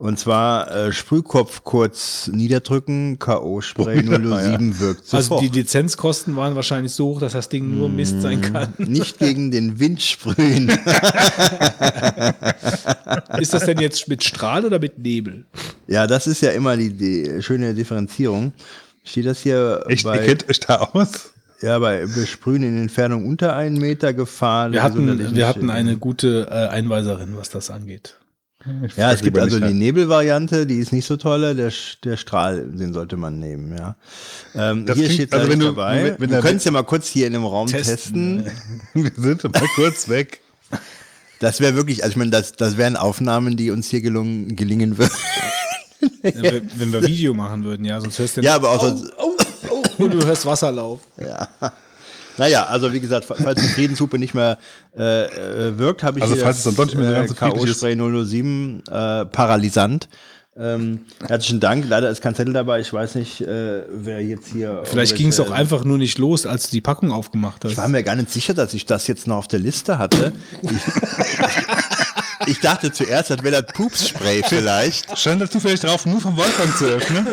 Und 0.00 0.16
zwar 0.16 0.70
äh, 0.70 0.92
Sprühkopf 0.92 1.64
kurz 1.64 2.30
niederdrücken, 2.32 3.18
KO 3.18 3.60
Spray 3.60 4.00
007 4.06 4.78
wirkt 4.78 5.00
Also 5.12 5.20
sofort. 5.20 5.42
die 5.42 5.48
Lizenzkosten 5.48 6.36
waren 6.36 6.54
wahrscheinlich 6.54 6.92
so 6.92 7.06
hoch, 7.08 7.18
dass 7.20 7.32
das 7.32 7.48
Ding 7.48 7.76
nur 7.76 7.88
Mist 7.88 8.22
sein 8.22 8.40
kann. 8.40 8.72
Nicht 8.78 9.18
gegen 9.18 9.50
den 9.50 9.80
Wind 9.80 10.00
sprühen. 10.00 10.68
Ist 13.40 13.54
das 13.54 13.64
denn 13.64 13.80
jetzt 13.80 14.06
mit 14.06 14.22
Strahl 14.22 14.64
oder 14.64 14.78
mit 14.78 15.00
Nebel? 15.00 15.44
Ja, 15.88 16.06
das 16.06 16.28
ist 16.28 16.42
ja 16.42 16.50
immer 16.52 16.76
die, 16.76 16.92
die 16.92 17.42
schöne 17.42 17.74
Differenzierung. 17.74 18.52
Steht 19.02 19.26
das 19.26 19.40
hier 19.40 19.84
Echt, 19.88 20.04
bei, 20.04 20.18
kennt 20.18 20.48
euch 20.48 20.60
da 20.60 20.76
aus? 20.76 21.32
ja, 21.60 21.76
bei 21.80 22.06
Besprühen 22.06 22.62
in 22.62 22.78
Entfernung 22.82 23.26
unter 23.26 23.56
einen 23.56 23.78
Meter 23.78 24.12
Gefahr. 24.12 24.70
Wir 24.70 24.82
hatten, 24.82 24.94
gesundheitlichen 25.06 25.34
wir 25.36 25.48
hatten 25.48 25.70
eine 25.70 25.96
gute 25.96 26.46
äh, 26.50 26.68
Einweiserin, 26.68 27.36
was 27.36 27.48
das 27.50 27.70
angeht. 27.70 28.14
Ja, 28.96 29.12
es 29.12 29.20
gibt 29.22 29.38
also 29.38 29.58
die 29.60 29.66
ne? 29.66 29.74
Nebelvariante, 29.74 30.66
die 30.66 30.76
ist 30.78 30.92
nicht 30.92 31.06
so 31.06 31.16
tolle. 31.16 31.54
Der, 31.54 31.72
der 32.04 32.16
Strahl, 32.16 32.66
den 32.66 32.92
sollte 32.92 33.16
man 33.16 33.38
nehmen, 33.38 33.76
ja. 33.78 33.94
Ähm, 34.54 34.84
Das 34.84 34.96
hier 34.96 35.06
klingt- 35.06 35.20
steht 35.22 35.32
also 35.32 35.48
wenn 35.48 35.60
du- 35.60 35.66
dabei. 35.66 36.16
wenn- 36.18 36.30
wenn 36.30 36.40
können 36.40 36.56
es 36.56 36.64
ja 36.64 36.72
mal 36.72 36.82
kurz 36.82 37.06
hier 37.06 37.28
in 37.28 37.34
dem 37.34 37.44
Raum 37.46 37.68
testen. 37.68 38.44
Testen, 38.44 38.52
Wir 38.94 39.12
sind 39.16 39.44
mal 39.44 39.62
kurz 39.76 40.08
weg. 40.08 40.40
Das 41.38 41.60
wäre 41.60 41.76
wirklich, 41.76 42.02
also 42.02 42.10
ich 42.12 42.16
meine, 42.16 42.32
das, 42.32 42.52
das 42.52 42.76
wären 42.76 42.96
Aufnahmen, 42.96 43.56
die 43.56 43.70
uns 43.70 43.88
hier 43.88 44.00
gelungen, 44.00 44.56
gelingen 44.56 44.98
würden. 44.98 45.12
Ja, 46.22 46.42
wenn 46.52 46.70
wenn 46.76 46.92
wir 46.92 47.02
Video 47.06 47.34
machen 47.34 47.62
würden, 47.64 47.84
ja, 47.84 48.00
sonst 48.00 48.18
hörst 48.18 48.36
du 48.36 48.40
Ja, 48.40 48.56
aber 48.56 48.70
auch 48.70 48.82
oh, 49.18 49.36
oh, 49.70 50.02
und 50.04 50.14
du 50.14 50.24
hörst 50.26 50.44
Wasserlauf. 50.46 51.00
Naja, 52.38 52.64
also 52.64 52.92
wie 52.92 53.00
gesagt, 53.00 53.24
falls 53.26 53.60
die 53.60 53.68
Friedenshupe 53.68 54.18
nicht 54.18 54.34
mehr 54.34 54.58
äh, 54.96 55.24
äh, 55.24 55.78
wirkt, 55.78 56.02
habe 56.02 56.18
ich 56.18 56.22
Also 56.22 56.34
hier 56.34 56.44
falls 56.44 56.58
es 56.58 56.64
dann 56.64 56.76
doch 56.76 56.86
nicht 56.86 56.96
mehr 56.96 57.10
äh, 57.10 57.14
ganz 57.14 57.30
so 57.30 57.34
friedlich 57.34 57.64
ist. 57.70 57.80
K.O.-Spray 57.80 58.24
007 58.26 58.82
äh, 58.86 59.24
Paralysant. 59.26 60.08
Ähm, 60.58 61.06
herzlichen 61.24 61.60
Dank. 61.60 61.84
Leider 61.88 62.10
ist 62.10 62.20
kein 62.20 62.34
Zettel 62.34 62.52
dabei. 62.52 62.80
Ich 62.80 62.92
weiß 62.92 63.14
nicht, 63.14 63.40
äh, 63.40 63.82
wer 63.90 64.20
jetzt 64.24 64.48
hier. 64.48 64.82
Vielleicht 64.84 65.14
ging 65.14 65.28
es 65.28 65.38
auch 65.38 65.52
einfach 65.52 65.84
nur 65.84 65.98
nicht 65.98 66.18
los, 66.18 66.46
als 66.46 66.64
du 66.64 66.72
die 66.72 66.80
Packung 66.80 67.12
aufgemacht 67.12 67.64
hast. 67.64 67.72
Ich 67.72 67.78
war 67.78 67.86
mir 67.88 68.02
gar 68.02 68.16
nicht 68.16 68.32
sicher, 68.32 68.54
dass 68.54 68.74
ich 68.74 68.84
das 68.84 69.06
jetzt 69.06 69.28
noch 69.28 69.36
auf 69.36 69.48
der 69.48 69.60
Liste 69.60 69.98
hatte. 69.98 70.32
Ich, 70.62 70.70
ich 72.46 72.60
dachte 72.60 72.90
zuerst, 72.90 73.30
das 73.30 73.44
wäre 73.44 73.62
das 73.62 73.72
Pupsspray 73.72 74.42
vielleicht. 74.48 75.16
Stand 75.16 75.42
da 75.42 75.48
zufällig 75.48 75.78
drauf, 75.78 76.06
nur 76.06 76.20
vom 76.20 76.36
Wolfgang 76.36 76.76
zu 76.76 76.86
öffnen? 76.86 77.26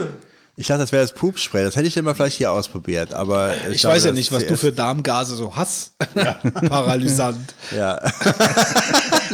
Ich 0.57 0.67
dachte, 0.67 0.79
das 0.81 0.93
wäre 0.93 1.03
das 1.03 1.11
Pupsspray. 1.13 1.65
Das 1.65 1.75
hätte 1.75 1.87
ich 1.87 1.93
dann 1.93 2.05
mal 2.05 2.15
vielleicht 2.15 2.37
hier 2.37 2.49
ausprobiert. 2.51 3.13
Aber 3.13 3.53
ich 3.69 3.81
glaube, 3.81 3.97
weiß 3.97 4.05
ja 4.05 4.11
nicht, 4.13 4.31
was 4.31 4.45
du 4.47 4.55
für 4.55 4.71
Darmgase 4.71 5.35
so 5.35 5.53
hast. 5.55 5.91
Paralysant. 6.69 7.53
Ja. 7.75 7.99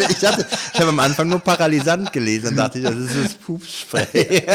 ich 0.09 0.19
dachte, 0.19 0.47
ich 0.73 0.79
habe 0.79 0.89
am 0.89 0.99
Anfang 0.99 1.29
nur 1.29 1.39
Paralysant 1.39 2.11
gelesen 2.11 2.49
und 2.49 2.55
dachte, 2.55 2.79
ich, 2.79 2.85
das 2.85 2.95
ist 2.95 3.15
das 3.23 3.33
Pupsspray. 3.35 4.45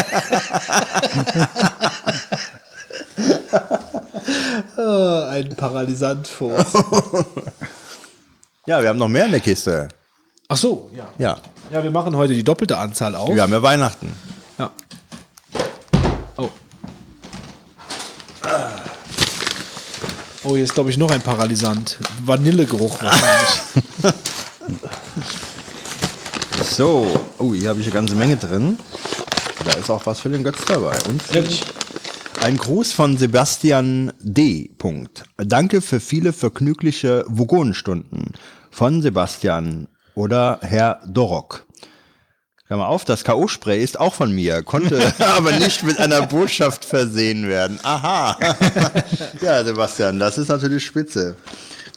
Ein 4.77 5.55
Paralysant 5.57 6.27
vor. 6.27 6.65
Ja, 8.67 8.83
wir 8.83 8.89
haben 8.89 8.99
noch 8.99 9.09
mehr 9.09 9.27
in 9.27 9.31
der 9.31 9.41
Kiste. 9.41 9.89
Ach 10.49 10.57
so, 10.57 10.91
ja. 10.95 11.07
Ja, 11.19 11.39
Ja, 11.71 11.83
wir 11.83 11.91
machen 11.91 12.17
heute 12.17 12.35
die 12.35 12.43
doppelte 12.43 12.77
Anzahl 12.79 13.15
auf. 13.15 13.35
wir 13.35 13.43
haben 13.43 13.53
ja 13.53 13.63
Weihnachten. 13.63 14.13
Ja. 14.59 14.71
Oh, 20.45 20.55
hier 20.55 20.65
ist, 20.65 20.75
glaube 20.75 20.91
ich, 20.91 20.97
noch 20.97 21.11
ein 21.11 21.23
Paralysant. 21.23 21.99
Vanillegeruch 22.25 23.03
wahrscheinlich. 23.03 24.15
So, 26.77 27.07
oh, 27.39 27.55
hier 27.55 27.71
habe 27.71 27.81
ich 27.81 27.87
eine 27.87 27.95
ganze 27.95 28.15
Menge 28.17 28.37
drin. 28.37 28.79
Da 29.65 29.73
ist 29.73 29.89
auch 29.89 30.05
was 30.05 30.21
für 30.21 30.29
den 30.29 30.45
Götz 30.45 30.65
dabei. 30.67 30.99
Und 31.09 31.23
ein 32.43 32.57
Gruß 32.57 32.93
von 32.93 33.17
Sebastian 33.17 34.13
D. 34.21 34.71
Punkt. 34.77 35.25
Danke 35.37 35.81
für 35.81 36.01
viele 36.01 36.33
vergnügliche 36.33 37.25
Vogonenstunden 37.29 38.33
von 38.71 39.01
Sebastian 39.01 39.89
oder 40.15 40.59
Herr 40.63 41.01
Dorok. 41.07 41.66
Klammer 42.67 42.89
auf, 42.89 43.05
das 43.05 43.23
K.O.-Spray 43.23 43.77
ist 43.77 44.01
auch 44.01 44.15
von 44.15 44.33
mir, 44.33 44.63
konnte 44.65 45.15
aber 45.21 45.53
nicht 45.53 45.85
mit 45.85 46.01
einer 46.01 46.27
Botschaft 46.27 46.85
versehen 46.85 47.47
werden. 47.47 47.79
Aha. 47.85 48.37
ja, 49.41 49.65
Sebastian, 49.65 50.19
das 50.19 50.37
ist 50.37 50.49
natürlich 50.49 50.85
spitze. 50.85 51.37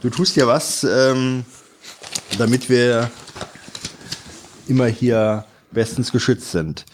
Du 0.02 0.12
tust 0.12 0.36
ja 0.36 0.46
was, 0.46 0.84
ähm, 0.84 1.44
damit 2.38 2.70
wir 2.70 3.10
immer 4.68 4.86
hier 4.86 5.46
bestens 5.72 6.12
geschützt 6.12 6.52
sind. 6.52 6.86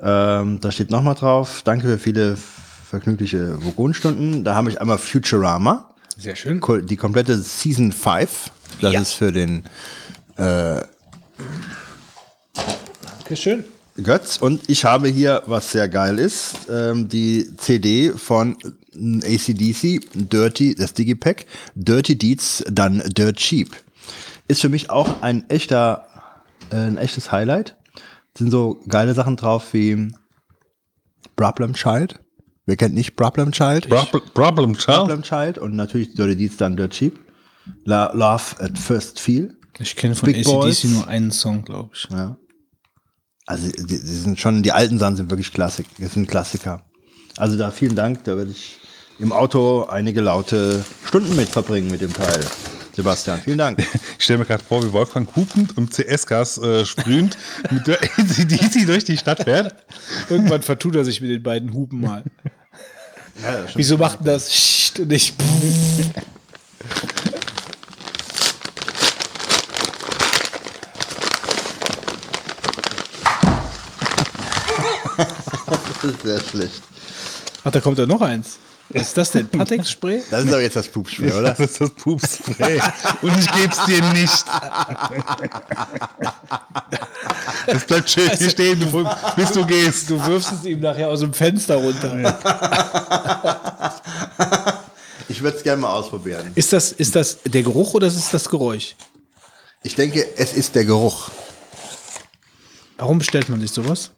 Ähm, 0.00 0.60
da 0.60 0.70
steht 0.70 0.90
nochmal 0.90 1.14
drauf, 1.14 1.62
danke 1.64 1.86
für 1.86 1.98
viele 1.98 2.36
vergnügliche 2.90 3.64
Vogonstunden. 3.64 4.44
Da 4.44 4.54
habe 4.54 4.68
ich 4.68 4.82
einmal 4.82 4.98
Futurama, 4.98 5.94
Sehr 6.18 6.36
schön. 6.36 6.60
die 6.86 6.96
komplette 6.96 7.38
Season 7.38 7.90
5. 7.90 8.50
Das 8.82 8.94
ist 8.94 9.12
für 9.14 9.32
den 9.32 9.64
Okay, 10.36 10.82
schön. 13.36 13.64
Götz. 14.02 14.36
Und 14.36 14.68
ich 14.68 14.84
habe 14.84 15.08
hier, 15.08 15.42
was 15.46 15.72
sehr 15.72 15.88
geil 15.88 16.18
ist, 16.18 16.68
ähm, 16.70 17.08
die 17.08 17.48
CD 17.56 18.12
von 18.12 18.56
ACDC, 18.94 20.00
Dirty, 20.14 20.74
das 20.74 20.94
Digipack, 20.94 21.46
Dirty 21.74 22.16
Deeds, 22.16 22.64
dann 22.70 23.02
Dirt 23.06 23.36
Cheap. 23.36 23.70
Ist 24.46 24.60
für 24.60 24.68
mich 24.68 24.90
auch 24.90 25.22
ein 25.22 25.48
echter, 25.50 26.06
äh, 26.70 26.76
ein 26.76 26.96
echtes 26.96 27.32
Highlight. 27.32 27.76
Sind 28.36 28.50
so 28.50 28.80
geile 28.86 29.14
Sachen 29.14 29.36
drauf 29.36 29.72
wie 29.72 30.12
Problem 31.36 31.74
Child. 31.74 32.20
Wer 32.66 32.76
kennt 32.76 32.94
nicht 32.94 33.16
Problem 33.16 33.50
Child? 33.52 33.88
Problem, 33.88 34.22
Problem 34.34 34.76
Child? 34.76 34.98
Problem 34.98 35.22
Child 35.22 35.58
und 35.58 35.74
natürlich 35.74 36.14
Dirty 36.14 36.36
Deeds, 36.36 36.56
dann 36.56 36.76
Dirt 36.76 36.92
Cheap. 36.92 37.18
La 37.84 38.12
Love 38.12 38.60
at 38.60 38.78
First 38.78 39.20
Feel. 39.20 39.54
Ich 39.78 39.96
kenne 39.96 40.14
von 40.14 40.32
Big. 40.32 40.46
ACDC 40.46 40.84
nur 40.84 41.06
einen 41.08 41.30
Song, 41.30 41.64
glaube 41.64 41.90
ich. 41.94 42.08
Ja. 42.10 42.36
Also 43.48 43.66
die, 43.66 43.86
die 43.86 43.96
sind 43.96 44.38
schon, 44.38 44.62
die 44.62 44.72
alten 44.72 44.98
Sachen 44.98 45.16
sind 45.16 45.30
wirklich 45.30 45.54
Klassik, 45.54 45.86
das 45.98 46.12
sind 46.12 46.28
Klassiker. 46.28 46.82
Also 47.38 47.56
da 47.56 47.70
vielen 47.70 47.96
Dank, 47.96 48.24
da 48.24 48.36
werde 48.36 48.50
ich 48.50 48.78
im 49.18 49.32
Auto 49.32 49.84
einige 49.84 50.20
laute 50.20 50.84
Stunden 51.06 51.34
mit 51.34 51.48
verbringen 51.48 51.90
mit 51.90 52.02
dem 52.02 52.12
Teil. 52.12 52.44
Sebastian, 52.94 53.40
vielen 53.40 53.56
Dank. 53.56 53.78
Ich 54.18 54.24
stelle 54.24 54.40
mir 54.40 54.44
gerade 54.44 54.62
vor, 54.62 54.84
wie 54.84 54.92
Wolfgang 54.92 55.34
hupend 55.34 55.78
und 55.78 55.94
CS-Gas 55.94 56.58
äh, 56.58 56.84
sprühend 56.84 57.38
mit 57.70 57.86
der 57.86 58.02
ACDC 58.18 58.84
durch 58.84 59.04
die 59.04 59.16
Stadt 59.16 59.44
fährt. 59.44 59.74
Irgendwann 60.28 60.60
vertut 60.60 60.96
er 60.96 61.06
sich 61.06 61.22
mit 61.22 61.30
den 61.30 61.42
beiden 61.42 61.72
Hupen 61.72 62.02
mal. 62.02 62.24
Wieso 63.74 63.96
macht 63.96 64.18
denn 64.18 64.26
das 64.26 64.92
und 64.98 65.08
nicht 65.08 65.34
ist 76.08 76.22
sehr 76.22 76.40
schlecht. 76.40 76.82
Ach, 77.64 77.70
da 77.70 77.80
kommt 77.80 77.98
ja 77.98 78.06
noch 78.06 78.20
eins. 78.20 78.58
Was 78.90 79.08
ist 79.08 79.16
das 79.18 79.30
denn? 79.32 79.46
Patex-Spray? 79.48 80.22
Das 80.30 80.44
ist 80.44 80.50
aber 80.52 80.62
jetzt 80.62 80.76
das 80.76 80.88
Pupsspiel, 80.88 81.30
oder? 81.30 81.50
Das 81.50 81.60
ist 81.60 81.78
das 81.80 81.90
Pupspray. 81.90 82.80
Und 83.20 83.38
ich 83.38 83.52
geb's 83.52 83.84
dir 83.84 84.02
nicht. 84.14 84.44
Das 87.66 87.84
bleibt 87.86 88.08
schön 88.08 88.30
hier 88.30 88.48
stehen, 88.48 88.80
du- 88.80 89.06
bis 89.36 89.52
du 89.52 89.66
gehst. 89.66 90.08
Du 90.08 90.24
wirfst 90.26 90.52
es 90.52 90.64
ihm 90.64 90.80
nachher 90.80 91.08
aus 91.08 91.20
dem 91.20 91.34
Fenster 91.34 91.76
runter. 91.76 92.38
Ich 95.28 95.42
würde 95.42 95.58
es 95.58 95.62
gerne 95.62 95.82
mal 95.82 95.90
ausprobieren. 95.92 96.52
Ist 96.54 96.72
das, 96.72 96.92
ist 96.92 97.14
das 97.14 97.38
der 97.44 97.62
Geruch 97.62 97.92
oder 97.92 98.06
ist 98.06 98.16
es 98.16 98.30
das 98.30 98.48
Geräusch? 98.48 98.96
Ich 99.82 99.94
denke, 99.94 100.26
es 100.38 100.54
ist 100.54 100.74
der 100.74 100.86
Geruch. 100.86 101.28
Warum 102.98 103.18
bestellt 103.18 103.48
man 103.48 103.60
sich 103.60 103.70
sowas? 103.70 104.10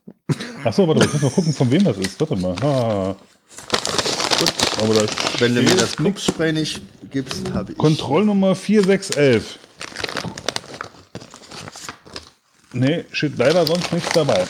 Achso, 0.65 0.89
warte 0.89 1.01
mal, 1.01 1.07
ich 1.07 1.13
muss 1.13 1.23
mal 1.23 1.31
gucken, 1.31 1.53
von 1.53 1.71
wem 1.71 1.85
das 1.85 1.99
ist. 1.99 2.19
Warte 2.19 2.37
mal. 2.37 2.57
Ah. 2.63 3.15
Gut, 4.39 4.53
aber 4.83 4.95
da 4.95 5.07
Wenn 5.39 5.55
du 5.55 5.63
mir 5.63 5.77
das 5.77 5.97
Pupsspray 5.97 6.53
nicht 6.53 6.81
gibst, 7.11 7.53
habe 7.53 7.73
ich. 7.73 7.79
Kontrollnummer 7.79 8.55
4611. 8.55 9.59
Nee, 12.73 13.05
steht 13.13 13.37
leider 13.37 13.67
sonst 13.67 13.93
nichts 13.93 14.09
dabei. 14.15 14.47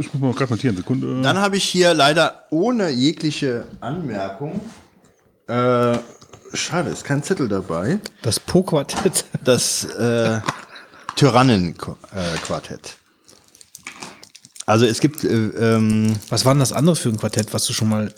Ich 0.00 0.14
muss 0.14 0.22
mal 0.22 0.32
gerade 0.32 0.52
notieren, 0.52 0.76
Sekunde. 0.76 1.20
Dann 1.20 1.36
habe 1.36 1.58
ich 1.58 1.64
hier 1.64 1.92
leider 1.92 2.44
ohne 2.50 2.88
jegliche 2.88 3.66
Anmerkung. 3.80 4.60
Äh, 5.48 5.98
schade, 6.56 6.90
ist 6.90 7.04
kein 7.04 7.22
Zettel 7.22 7.48
dabei. 7.48 7.98
Das 8.22 8.40
Po-Quartett. 8.40 9.24
das 9.44 9.84
äh, 9.84 10.40
Tyrannen-Quartett. 11.16 12.96
Also 14.66 14.84
es 14.86 15.00
gibt 15.00 15.24
äh, 15.24 15.28
ähm, 15.28 16.16
Was 16.28 16.44
war 16.44 16.52
denn 16.54 16.60
das 16.60 16.72
andere 16.72 16.96
für 16.96 17.08
ein 17.08 17.18
Quartett, 17.18 17.54
was 17.54 17.64
du 17.66 17.72
schon 17.72 17.88
mal. 17.88 18.12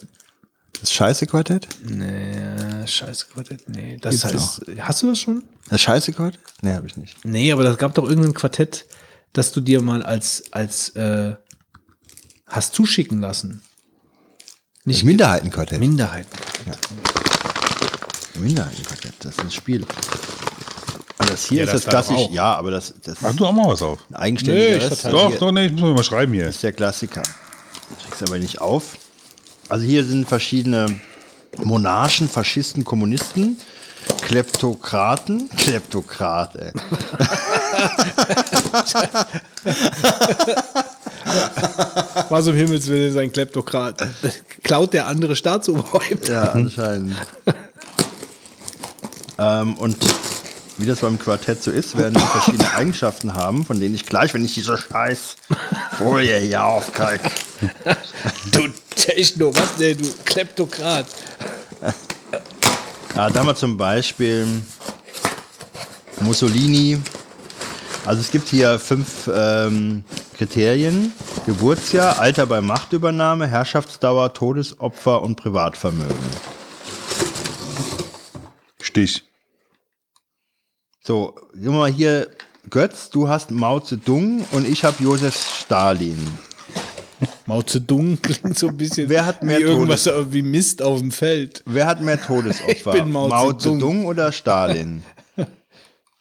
das 0.80 0.92
Scheiße-Quartett. 0.92 1.68
Nee, 1.84 2.86
scheiße 2.86 3.26
Quartett. 3.32 3.68
Nee, 3.68 3.98
das 4.00 4.22
Gibt's 4.22 4.34
heißt. 4.34 4.62
Hast 4.80 5.02
du 5.02 5.08
das 5.08 5.20
schon? 5.20 5.44
Das 5.68 5.80
Scheiße-Quartett? 5.82 6.40
Nee, 6.62 6.72
habe 6.72 6.86
ich 6.86 6.96
nicht. 6.96 7.22
Nee, 7.24 7.52
aber 7.52 7.64
das 7.64 7.76
gab 7.76 7.94
doch 7.94 8.08
irgendein 8.08 8.34
Quartett, 8.34 8.86
das 9.34 9.52
du 9.52 9.60
dir 9.60 9.82
mal 9.82 10.02
als, 10.02 10.44
als 10.50 10.90
äh, 10.96 11.36
hast 12.46 12.74
zuschicken 12.74 13.20
lassen. 13.20 13.62
Nicht 14.84 15.04
Minderheitenquartett. 15.04 15.80
Minderheiten. 15.80 16.30
Minderheitenquartett, 18.38 19.14
das 19.20 19.32
ist 19.32 19.40
ein 19.40 19.50
Spiel. 19.50 19.84
Das 21.18 21.44
hier 21.46 21.58
Ja, 21.58 21.64
ist 21.64 21.74
das 21.74 21.82
das 21.84 21.90
klassisch. 22.06 22.16
auch. 22.16 22.30
Ja, 22.32 22.54
aber 22.54 22.70
das, 22.70 22.94
das 23.04 23.20
Mach 23.20 23.34
du 23.34 23.44
auch 23.46 23.52
mal 23.52 23.68
was 23.68 23.82
auf. 23.82 23.98
eigenständiger 24.12 24.78
Nee, 24.78 24.84
ich. 24.92 25.02
Doch, 25.02 25.28
Hier 25.30 25.38
doch, 25.38 25.52
nee, 25.52 25.66
ich 25.66 25.72
muss 25.72 25.94
mal 25.96 26.04
schreiben 26.04 26.32
hier. 26.32 26.48
ist 26.48 26.62
der 26.62 26.72
Klassiker. 26.72 27.22
Ich 27.98 28.04
krieg's 28.04 28.22
aber 28.22 28.38
nicht 28.38 28.60
auf. 28.60 28.96
Also 29.68 29.84
hier 29.84 30.04
sind 30.04 30.28
verschiedene 30.28 31.00
Monarchen, 31.58 32.28
Faschisten, 32.30 32.84
Kommunisten, 32.84 33.58
Kleptokraten, 34.22 35.50
Kleptokrat, 35.56 36.56
ey. 36.56 36.72
Was 42.30 42.46
um 42.46 42.54
Himmels 42.54 42.86
Willen 42.88 43.10
ist 43.10 43.16
ein 43.16 43.32
Kleptokrat? 43.32 44.06
Klaut 44.62 44.92
der 44.92 45.06
andere 45.06 45.36
Staatsoberhäupter? 45.36 46.32
Ja, 46.32 46.42
anscheinend. 46.52 47.16
Ähm, 49.38 49.74
und 49.74 49.96
wie 50.78 50.86
das 50.86 51.00
beim 51.00 51.18
Quartett 51.18 51.62
so 51.62 51.70
ist, 51.70 51.96
werden 51.96 52.14
die 52.14 52.20
verschiedene 52.20 52.72
Eigenschaften 52.76 53.34
haben, 53.34 53.66
von 53.66 53.80
denen 53.80 53.94
ich 53.94 54.06
gleich, 54.06 54.32
wenn 54.32 54.44
ich 54.44 54.54
diese 54.54 54.78
scheiß 54.78 55.36
Folie 55.98 56.38
hier 56.38 56.64
aufkrieg. 56.64 57.20
Du 58.52 58.68
Techno, 58.94 59.54
was 59.54 59.76
denn, 59.76 59.98
du 59.98 60.08
Kleptokrat? 60.24 61.06
Ja, 63.14 63.30
da 63.30 63.40
haben 63.40 63.46
wir 63.46 63.56
zum 63.56 63.76
Beispiel 63.76 64.46
Mussolini. 66.20 67.00
Also 68.06 68.20
es 68.20 68.30
gibt 68.30 68.48
hier 68.48 68.78
fünf 68.78 69.28
ähm, 69.32 70.04
Kriterien. 70.36 71.12
Geburtsjahr, 71.46 72.20
Alter 72.20 72.46
bei 72.46 72.60
Machtübernahme, 72.60 73.46
Herrschaftsdauer, 73.46 74.34
Todesopfer 74.34 75.22
und 75.22 75.36
Privatvermögen. 75.36 76.16
Stich. 78.80 79.27
So, 81.08 81.34
wir 81.54 81.70
mal 81.70 81.90
hier, 81.90 82.28
Götz, 82.68 83.08
du 83.08 83.30
hast 83.30 83.50
Mao 83.50 83.80
Zedong 83.80 84.44
und 84.52 84.68
ich 84.68 84.84
habe 84.84 85.02
Josef 85.02 85.34
Stalin. 85.62 86.18
Mao 87.46 87.62
Zedong 87.62 88.20
klingt 88.20 88.58
so 88.58 88.68
ein 88.68 88.76
bisschen 88.76 89.08
Wer 89.08 89.24
hat 89.24 89.42
mehr 89.42 89.58
wie 89.58 89.62
irgendwas 89.62 90.06
wie 90.30 90.42
Mist 90.42 90.82
auf 90.82 91.00
dem 91.00 91.10
Feld. 91.10 91.62
Wer 91.64 91.86
hat 91.86 92.02
mehr 92.02 92.20
Todesopfer? 92.20 92.68
Ich 92.72 92.84
bin 92.84 93.10
Mao 93.10 93.54
Zedong. 93.54 94.04
oder 94.04 94.32
Stalin? 94.32 95.02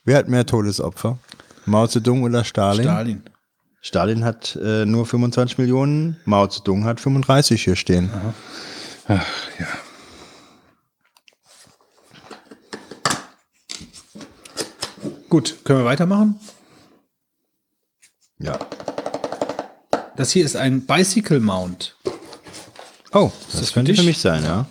Wer 0.06 0.20
hat 0.20 0.30
mehr 0.30 0.46
Todesopfer? 0.46 1.20
Mao 1.66 1.86
Zedong 1.88 2.24
oder 2.24 2.46
Stalin? 2.46 2.84
Stalin. 2.84 3.24
Stalin 3.82 4.24
hat 4.24 4.56
äh, 4.56 4.86
nur 4.86 5.06
25 5.06 5.58
Millionen, 5.58 6.16
Mao 6.24 6.48
Zedong 6.48 6.86
hat 6.86 7.02
35 7.02 7.62
hier 7.62 7.76
stehen. 7.76 8.10
Ach, 9.10 9.26
ja. 9.60 9.68
Gut, 15.38 15.64
können 15.66 15.82
wir 15.82 15.86
weitermachen? 15.86 16.40
Ja. 18.40 18.58
Das 20.16 20.32
hier 20.32 20.44
ist 20.44 20.56
ein 20.56 20.88
Bicycle 20.88 21.40
Mount. 21.40 21.96
Oh, 23.14 23.32
das, 23.46 23.60
das 23.60 23.70
für 23.70 23.76
könnte 23.76 23.94
für 23.94 24.02
mich 24.02 24.18
sein, 24.18 24.44
ja. 24.44 24.66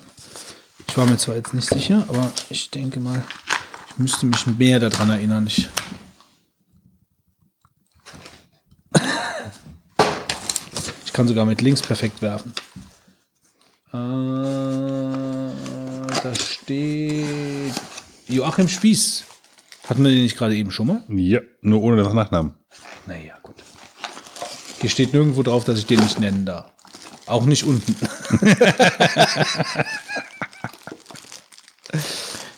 Ich 0.89 0.97
war 0.97 1.07
mir 1.07 1.19
zwar 1.19 1.37
jetzt 1.37 1.55
nicht 1.55 1.69
sicher, 1.69 2.05
aber 2.09 2.33
ich 2.51 2.69
denke 2.73 2.99
mal, 2.99 3.23
ich 3.91 3.99
müsste 3.99 4.27
mich 4.27 4.45
mehr 4.49 4.81
daran 4.81 5.11
erinnern. 5.11 5.47
Ich 5.47 5.69
Ich 11.05 11.13
kann 11.13 11.29
sogar 11.29 11.45
mit 11.45 11.63
links 11.63 11.81
perfekt 11.81 12.21
werfen. 12.23 12.53
Äh, 13.93 13.95
da 16.25 16.35
steht 16.35 17.73
Joachim 18.27 18.67
Spieß. 18.67 19.26
Hatten 19.89 20.05
wir 20.05 20.11
den 20.11 20.23
nicht 20.23 20.37
gerade 20.37 20.57
eben 20.57 20.71
schon 20.71 20.87
mal? 20.87 21.03
Ja, 21.09 21.41
nur 21.61 21.83
ohne 21.83 22.03
das 22.03 22.13
Nachnamen. 22.13 22.55
Naja, 23.07 23.35
gut. 23.43 23.57
Hier 24.81 24.91
steht 24.91 25.13
nirgendwo 25.13 25.43
drauf, 25.43 25.65
dass 25.65 25.79
ich 25.79 25.87
den 25.87 26.01
nicht 26.01 26.19
nennen 26.19 26.45
darf. 26.45 26.67
Auch 27.27 27.45
nicht 27.45 27.65
unten. 27.65 27.97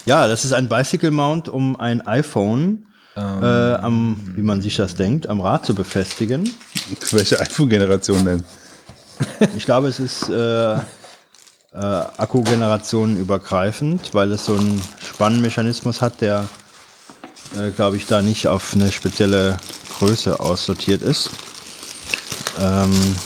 Ja, 0.09 0.27
das 0.27 0.47
ist 0.47 0.55
ein 0.55 0.71
Bicycle 0.71 1.11
Mount, 1.11 1.51
um 1.51 1.79
ein 1.79 2.01
iPhone, 2.07 2.87
äh, 3.15 3.21
am, 3.21 4.33
wie 4.37 4.41
man 4.41 4.63
sich 4.63 4.75
das 4.75 4.95
denkt, 4.95 5.29
am 5.29 5.43
Rad 5.43 5.67
zu 5.67 5.75
befestigen. 5.75 6.51
Welche 7.11 7.39
iPhone-Generation 7.39 8.25
denn? 8.25 8.45
Ich 9.55 9.67
glaube, 9.67 9.89
es 9.89 10.01
ist 10.01 10.31
äh, 10.31 10.77
äh, 10.77 10.79
Akkugenerationen 11.75 13.19
übergreifend, 13.19 14.15
weil 14.15 14.33
es 14.33 14.47
so 14.47 14.57
einen 14.57 14.81
Spannmechanismus 15.05 16.01
hat, 16.01 16.23
der, 16.23 16.49
äh, 17.57 17.71
glaube 17.71 17.97
ich, 17.97 18.07
da 18.07 18.23
nicht 18.23 18.49
auf 18.49 18.75
eine 18.75 18.91
spezielle 18.93 19.59
Größe 19.99 20.39
aussortiert 20.41 21.03
ist. 21.03 21.31
Ähm, 22.61 23.17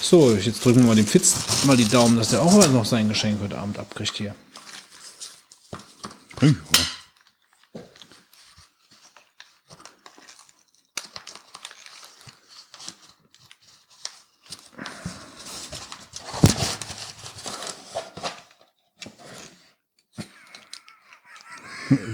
So, 0.00 0.34
jetzt 0.34 0.64
drücken 0.64 0.80
wir 0.80 0.86
mal 0.86 0.96
dem 0.96 1.06
Fitz 1.06 1.34
mal 1.64 1.76
die 1.76 1.86
Daumen, 1.88 2.16
dass 2.16 2.30
der 2.30 2.40
auch 2.40 2.54
noch 2.68 2.86
sein 2.86 3.08
Geschenk 3.10 3.42
heute 3.42 3.58
Abend 3.58 3.78
abkriegt 3.78 4.16
hier. 4.16 4.34
Ui, 6.40 6.56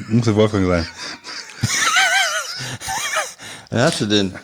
Muss 0.09 0.25
der 0.25 0.37
Wolfgang 0.37 0.67
sein. 0.67 0.87
wer 3.71 3.85
hast 3.85 4.01
du 4.01 4.07
denn? 4.07 4.35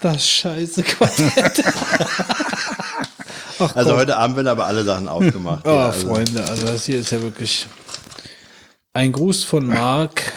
Das 0.00 0.26
scheiße 0.28 0.82
Quartett. 0.82 1.64
Ach, 3.58 3.76
Also 3.76 3.90
Gott. 3.90 3.98
heute 3.98 4.16
Abend 4.16 4.36
werden 4.36 4.48
aber 4.48 4.66
alle 4.66 4.84
Sachen 4.84 5.08
aufgemacht. 5.08 5.66
Oh, 5.66 5.70
Ja, 5.70 5.86
also, 5.90 6.08
Freunde, 6.08 6.44
also 6.48 6.66
das 6.66 6.86
hier 6.86 6.98
ist 6.98 7.10
ja 7.12 7.20
wirklich 7.20 7.66
ein 8.94 9.12
Gruß 9.12 9.44
von 9.44 9.66
Marc. 9.66 10.32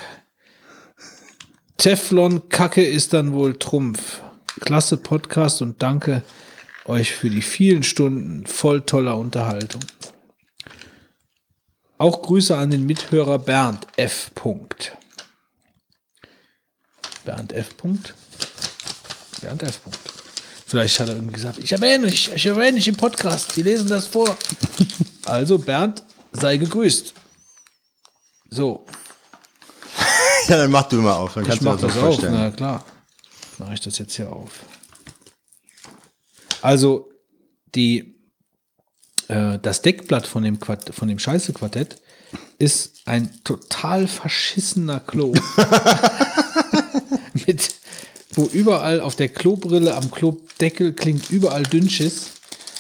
Teflon 1.78 2.50
Kacke 2.50 2.84
ist 2.86 3.14
dann 3.14 3.34
wohl 3.34 3.58
Trumpf. 3.58 4.20
Klasse 4.62 4.98
Podcast 4.98 5.62
und 5.62 5.82
danke 5.82 6.22
euch 6.86 7.12
für 7.14 7.30
die 7.30 7.42
vielen 7.42 7.84
Stunden 7.84 8.46
voll 8.46 8.82
toller 8.82 9.18
Unterhaltung. 9.18 9.82
Auch 12.04 12.22
Grüße 12.22 12.58
an 12.58 12.70
den 12.70 12.86
Mithörer 12.86 13.40
Bernd 13.40 13.88
F. 13.96 14.30
Bernd 17.24 17.54
F. 17.54 17.76
Bernd 19.40 19.64
F. 19.64 19.80
Vielleicht 20.66 21.00
hat 21.00 21.08
er 21.08 21.16
irgendwie 21.16 21.36
gesagt, 21.36 21.60
ich 21.60 21.72
erwähne 21.72 22.08
dich, 22.08 22.30
ich 22.34 22.46
erwähne 22.46 22.76
dich 22.76 22.90
im 22.90 22.98
Podcast, 22.98 23.56
die 23.56 23.64
lesen 23.64 23.88
das 23.88 24.08
vor. 24.08 24.38
Also 25.26 25.58
Bernd, 25.58 26.04
sei 26.34 26.58
gegrüßt. 26.58 27.14
So, 28.50 28.86
ja, 30.50 30.58
dann 30.58 30.72
mach 30.72 30.90
du 30.90 30.98
mal 30.98 31.14
auf. 31.14 31.36
Dann 31.36 31.44
ich 31.44 31.50
kannst 31.52 31.62
du 31.62 31.70
mach 31.70 31.78
dir 31.78 31.84
das 31.84 31.94
das 31.94 32.04
auf. 32.04 32.10
vorstellen. 32.10 32.34
Na 32.34 32.52
klar, 32.52 32.86
mache 33.60 33.76
ich 33.76 33.80
das 33.80 33.98
jetzt 33.98 34.14
hier 34.14 34.30
auf. 34.30 34.52
Also 36.62 37.10
die, 37.74 38.13
äh, 39.34 39.60
das 39.60 39.82
Deckblatt 39.82 40.28
von 40.28 40.44
dem, 40.44 40.60
Quart 40.60 40.94
von 40.94 41.08
dem 41.08 41.18
Scheiße-Quartett 41.20 41.98
ist 42.60 43.02
ein 43.06 43.32
total 43.44 44.08
verschissener 44.08 45.00
Klo. 45.00 45.34
Mit, 47.48 47.74
wo 48.34 48.46
überall 48.46 49.02
auf 49.02 49.16
der 49.16 49.30
Klobrille, 49.30 49.96
am 49.96 50.12
Klodeckel 50.12 50.94
klingt 50.94 51.32
überall 51.32 51.64
Dünnschiss. 51.64 52.32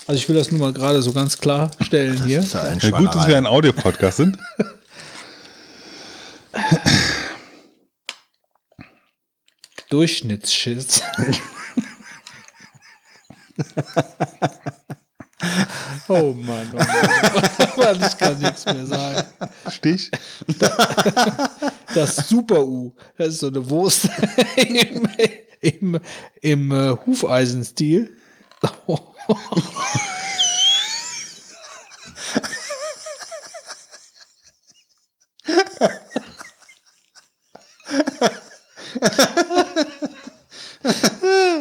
Also 0.05 0.19
ich 0.19 0.29
will 0.29 0.35
das 0.35 0.51
nur 0.51 0.59
mal 0.59 0.73
gerade 0.73 1.01
so 1.01 1.13
ganz 1.13 1.37
klar 1.37 1.71
stellen 1.81 2.23
hier. 2.23 2.37
Das 2.37 2.47
ist 2.47 2.53
ja 2.53 2.63
ein 2.63 2.79
Ja, 2.79 2.89
gut, 2.91 3.15
dass 3.15 3.27
wir 3.27 3.37
ein 3.37 3.47
Audiopodcast 3.47 4.17
sind. 4.17 4.37
Durchschnittsschiss. 9.89 11.01
oh 16.07 16.33
Mann, 16.33 16.69
oh 16.73 17.77
Mann. 17.77 18.03
Ich 18.07 18.17
kann 18.17 18.39
nichts 18.39 18.65
mehr 18.65 18.85
sagen. 18.85 19.27
Stich. 19.69 20.11
Das 21.93 22.15
Super-U, 22.27 22.93
das 23.17 23.29
ist 23.29 23.39
so 23.39 23.47
eine 23.47 23.69
Wurst 23.69 24.09
im, 24.55 25.07
im, 25.61 25.99
im 26.41 26.71
äh, 26.71 26.95
Hufeisenstil. 27.05 28.17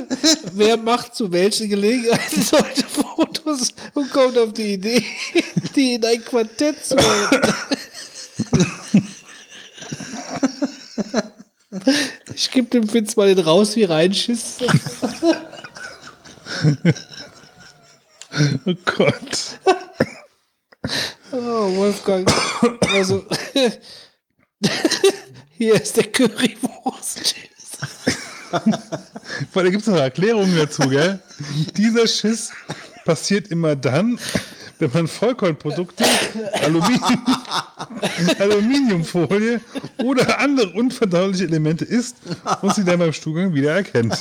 Wer 0.53 0.77
macht 0.77 1.15
zu 1.15 1.31
welchen 1.33 1.69
Gelegenheiten 1.69 2.43
solche 2.51 2.85
Fotos 2.85 3.71
und 3.95 4.11
kommt 4.11 4.39
auf 4.39 4.53
die 4.53 4.75
Idee, 4.75 5.05
die 5.77 5.95
in 5.95 6.05
ein 6.05 6.25
Quartett 6.25 6.85
zu 6.85 6.97
hängen? 6.97 7.55
Ich 12.35 12.51
gebe 12.51 12.69
dem 12.69 12.89
Fitz 12.89 13.17
mal 13.17 13.35
den 13.35 13.45
raus 13.45 13.77
wie 13.77 13.85
reinschiss. 13.85 14.59
Oh 18.67 18.75
Gott. 18.85 19.59
Oh, 21.33 21.77
Wolfgang. 21.77 22.31
Also, 22.93 23.25
hier 25.57 25.75
ist 25.75 25.97
der 25.97 26.11
Currywurst. 26.13 27.35
Weil 29.53 29.65
da 29.65 29.71
gibt 29.71 29.83
es 29.83 29.89
noch 29.89 29.97
Erklärungen 29.97 30.57
dazu, 30.57 30.89
gell? 30.89 31.21
Dieser 31.77 32.07
Schiss 32.07 32.51
passiert 33.05 33.49
immer 33.49 33.77
dann, 33.77 34.19
wenn 34.79 34.91
man 34.93 35.07
Vollkornprodukte, 35.07 36.05
Aluminium, 36.65 37.27
Aluminiumfolie 38.39 39.61
oder 40.03 40.41
andere 40.41 40.71
unverdauliche 40.71 41.45
Elemente 41.45 41.85
isst 41.85 42.17
und 42.63 42.75
sie 42.75 42.85
dann 42.85 42.99
beim 42.99 43.13
Stuhlgang 43.13 43.55
wieder 43.55 43.77
erkennt. 43.77 44.21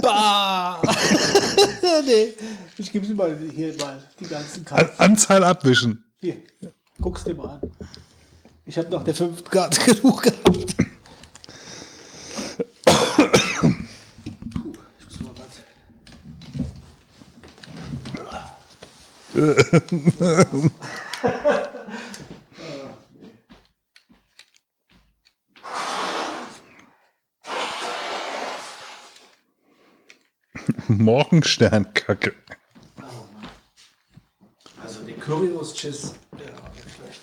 Bah! 0.00 0.82
nee, 2.04 2.34
ich 2.78 2.92
gebe 2.92 3.06
sie 3.06 3.14
mal 3.14 3.36
hier 3.54 3.74
mal 3.78 4.02
die 4.18 4.26
ganzen 4.26 4.66
An 4.70 4.88
Anzahl 4.98 5.44
abwischen. 5.44 6.04
Hier, 6.20 6.36
guck's 7.00 7.24
dir 7.24 7.34
mal 7.34 7.60
an. 7.60 7.70
Ich 8.64 8.78
habe 8.78 8.88
nach 8.90 9.02
der 9.04 9.14
fünften 9.14 9.50
Karte 9.50 9.80
genug 9.94 10.22
gehabt. 10.22 10.76
Puh, 14.52 14.72
ich 14.98 15.04
muss 15.04 15.20
mal 15.20 15.32
was. 15.36 15.60
Morgensternkacke. 30.88 32.34
Also 34.82 35.02
den 35.02 35.18
Currywurst-Chiss, 35.18 36.14
der 36.32 36.52
war 36.60 36.70
nicht 36.70 36.90
schlecht. 36.94 37.20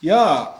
Ja, 0.00 0.54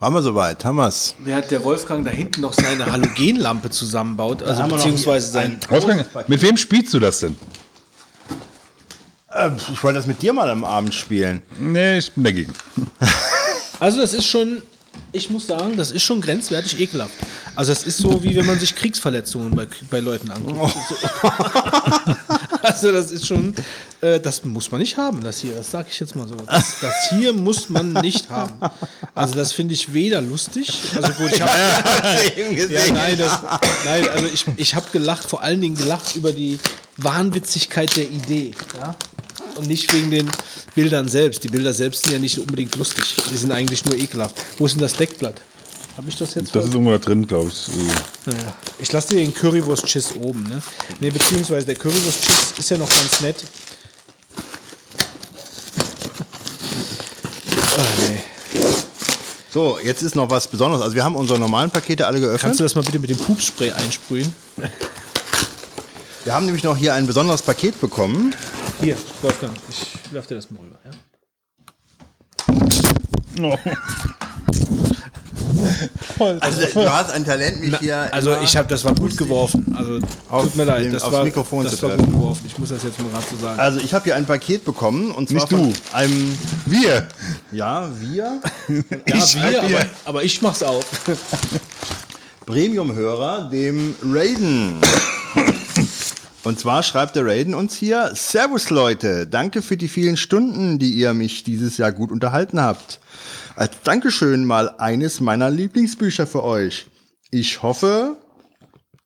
Haben 0.00 0.14
wir 0.14 0.22
soweit, 0.22 0.64
haben 0.64 0.76
wir's. 0.76 1.14
während 1.18 1.50
der 1.50 1.64
Wolfgang 1.64 2.04
da 2.04 2.10
hinten 2.10 2.42
noch 2.42 2.52
seine 2.52 2.86
Halogenlampe 2.90 3.70
zusammenbaut, 3.70 4.42
also 4.42 4.62
beziehungsweise 4.64 5.32
sein. 5.32 5.58
Wolfgang, 5.68 6.06
mit 6.28 6.42
wem 6.42 6.56
spielst 6.56 6.92
du 6.94 7.00
das 7.00 7.20
denn? 7.20 7.36
Äh, 9.32 9.50
ich 9.72 9.82
wollte 9.82 9.98
das 9.98 10.06
mit 10.06 10.20
dir 10.22 10.32
mal 10.32 10.48
am 10.50 10.64
Abend 10.64 10.94
spielen. 10.94 11.42
Nee, 11.58 11.98
ich 11.98 12.12
bin 12.12 12.24
dagegen. 12.24 12.52
Also 13.80 14.00
das 14.00 14.14
ist 14.14 14.26
schon, 14.26 14.62
ich 15.10 15.28
muss 15.30 15.48
sagen, 15.48 15.76
das 15.76 15.90
ist 15.90 16.04
schon 16.04 16.20
grenzwertig 16.20 16.78
ekelhaft. 16.78 17.12
Also 17.56 17.72
das 17.72 17.82
ist 17.82 17.98
so, 17.98 18.22
wie 18.22 18.36
wenn 18.36 18.46
man 18.46 18.58
sich 18.58 18.74
Kriegsverletzungen 18.76 19.50
bei, 19.50 19.66
bei 19.90 19.98
Leuten 19.98 20.30
anguckt. 20.30 20.74
Also 22.64 22.92
das 22.92 23.10
ist 23.10 23.26
schon, 23.26 23.54
äh, 24.00 24.18
das 24.18 24.44
muss 24.44 24.70
man 24.70 24.80
nicht 24.80 24.96
haben, 24.96 25.22
das 25.22 25.40
hier, 25.40 25.54
das 25.54 25.70
sage 25.70 25.88
ich 25.90 26.00
jetzt 26.00 26.16
mal 26.16 26.26
so. 26.26 26.34
Das, 26.34 26.80
das 26.80 26.94
hier 27.10 27.32
muss 27.32 27.68
man 27.68 27.92
nicht 27.92 28.30
haben. 28.30 28.54
Also 29.14 29.34
das 29.34 29.52
finde 29.52 29.74
ich 29.74 29.92
weder 29.92 30.20
lustig, 30.20 30.72
also 30.94 31.12
gut, 31.12 31.32
ich 31.32 31.40
habe 31.40 31.52
ja, 32.72 32.92
nein, 32.92 33.18
das, 33.18 33.40
nein, 33.84 34.08
also 34.08 34.26
ich, 34.32 34.46
ich 34.56 34.74
habe 34.74 34.86
gelacht, 34.92 35.28
vor 35.28 35.42
allen 35.42 35.60
Dingen 35.60 35.76
gelacht 35.76 36.16
über 36.16 36.32
die 36.32 36.58
Wahnwitzigkeit 36.96 37.94
der 37.96 38.10
Idee. 38.10 38.52
Ja? 38.80 38.96
Und 39.56 39.68
nicht 39.68 39.92
wegen 39.92 40.10
den 40.10 40.30
Bildern 40.74 41.08
selbst. 41.08 41.44
Die 41.44 41.48
Bilder 41.48 41.72
selbst 41.72 42.04
sind 42.04 42.12
ja 42.12 42.18
nicht 42.18 42.38
unbedingt 42.38 42.74
lustig. 42.76 43.04
Die 43.30 43.36
sind 43.36 43.52
eigentlich 43.52 43.84
nur 43.84 43.96
ekelhaft. 43.96 44.36
Wo 44.58 44.66
ist 44.66 44.72
denn 44.72 44.82
das 44.82 44.94
Deckblatt? 44.94 45.40
Habe 45.96 46.08
ich 46.08 46.16
das 46.16 46.34
jetzt? 46.34 46.54
Das 46.54 46.64
ist 46.64 46.72
irgendwo 46.74 46.90
da 46.90 46.98
drin, 46.98 47.26
glaube 47.26 47.48
ich. 47.48 47.68
Naja. 48.26 48.54
Ich 48.78 48.90
lasse 48.90 49.08
dir 49.08 49.16
den 49.16 49.32
Currywurst-Chiss 49.32 50.16
oben, 50.16 50.42
ne? 50.42 50.60
Ne, 51.00 51.10
beziehungsweise 51.10 51.66
der 51.66 51.76
Currywurst-Chiss 51.76 52.58
ist 52.58 52.70
ja 52.70 52.78
noch 52.78 52.88
ganz 52.88 53.20
nett. 53.20 53.44
Ah, 57.76 57.82
nee. 58.00 58.20
So, 59.52 59.78
jetzt 59.78 60.02
ist 60.02 60.16
noch 60.16 60.28
was 60.30 60.48
Besonderes. 60.48 60.82
Also 60.82 60.96
wir 60.96 61.04
haben 61.04 61.14
unsere 61.14 61.38
normalen 61.38 61.70
Pakete 61.70 62.08
alle 62.08 62.18
geöffnet. 62.18 62.40
Kannst 62.40 62.58
du 62.58 62.64
das 62.64 62.74
mal 62.74 62.82
bitte 62.82 62.98
mit 62.98 63.10
dem 63.10 63.18
Pupspray 63.18 63.70
einsprühen? 63.70 64.34
Wir 66.24 66.34
haben 66.34 66.46
nämlich 66.46 66.64
noch 66.64 66.76
hier 66.76 66.94
ein 66.94 67.06
besonderes 67.06 67.42
Paket 67.42 67.80
bekommen. 67.80 68.34
Hier, 68.80 68.96
Wolfgang, 69.22 69.56
ich 69.70 69.86
werf 70.12 70.26
dir 70.26 70.34
das 70.34 70.50
mal 70.50 70.58
rüber. 70.60 70.78
Ja? 73.36 73.58
Also 76.40 76.60
du 76.74 76.92
hast 76.92 77.10
ein 77.10 77.24
Talent, 77.24 77.60
mich 77.60 77.76
hier 77.78 78.12
Also 78.12 78.36
ich 78.42 78.56
habe, 78.56 78.68
das 78.68 78.84
war 78.84 78.94
gut 78.94 79.16
geworfen. 79.16 79.74
Also 79.76 79.98
Auf 80.28 80.44
tut 80.44 80.56
mir 80.56 80.64
leid, 80.64 80.92
das 80.92 81.10
war, 81.10 81.24
Mikrofon 81.24 81.64
das 81.64 81.82
war 81.82 81.96
gut 81.96 82.10
geworfen. 82.10 82.44
Ich 82.46 82.58
muss 82.58 82.68
das 82.68 82.82
jetzt 82.82 83.00
mal 83.00 83.08
gerade 83.10 83.24
so 83.30 83.36
sagen. 83.36 83.58
Also 83.60 83.80
ich 83.80 83.92
habe 83.94 84.04
hier 84.04 84.16
ein 84.16 84.26
Paket 84.26 84.64
bekommen 84.64 85.10
und 85.10 85.28
zwar 85.28 85.40
Nicht 85.40 85.50
von 85.50 85.72
du. 85.72 85.74
einem 85.92 86.38
Wir! 86.66 87.08
ja 87.52 87.88
wir 88.00 88.14
ja, 89.06 89.42
wir, 89.42 89.62
aber, 89.62 89.86
aber 90.04 90.24
ich 90.24 90.42
mach's 90.42 90.62
auch. 90.62 90.84
Premium-Hörer, 92.46 93.48
dem 93.50 93.94
Raiden. 94.02 94.80
Und 96.44 96.60
zwar 96.60 96.82
schreibt 96.82 97.16
der 97.16 97.24
Raiden 97.24 97.54
uns 97.54 97.74
hier, 97.74 98.10
Servus 98.14 98.68
Leute, 98.68 99.26
danke 99.26 99.62
für 99.62 99.78
die 99.78 99.88
vielen 99.88 100.18
Stunden, 100.18 100.78
die 100.78 100.90
ihr 100.90 101.14
mich 101.14 101.42
dieses 101.42 101.78
Jahr 101.78 101.90
gut 101.90 102.12
unterhalten 102.12 102.60
habt. 102.60 103.00
Als 103.56 103.82
Dankeschön 103.84 104.44
mal 104.44 104.74
eines 104.78 105.20
meiner 105.20 105.48
Lieblingsbücher 105.48 106.26
für 106.26 106.42
euch. 106.42 106.86
Ich 107.30 107.62
hoffe, 107.62 108.16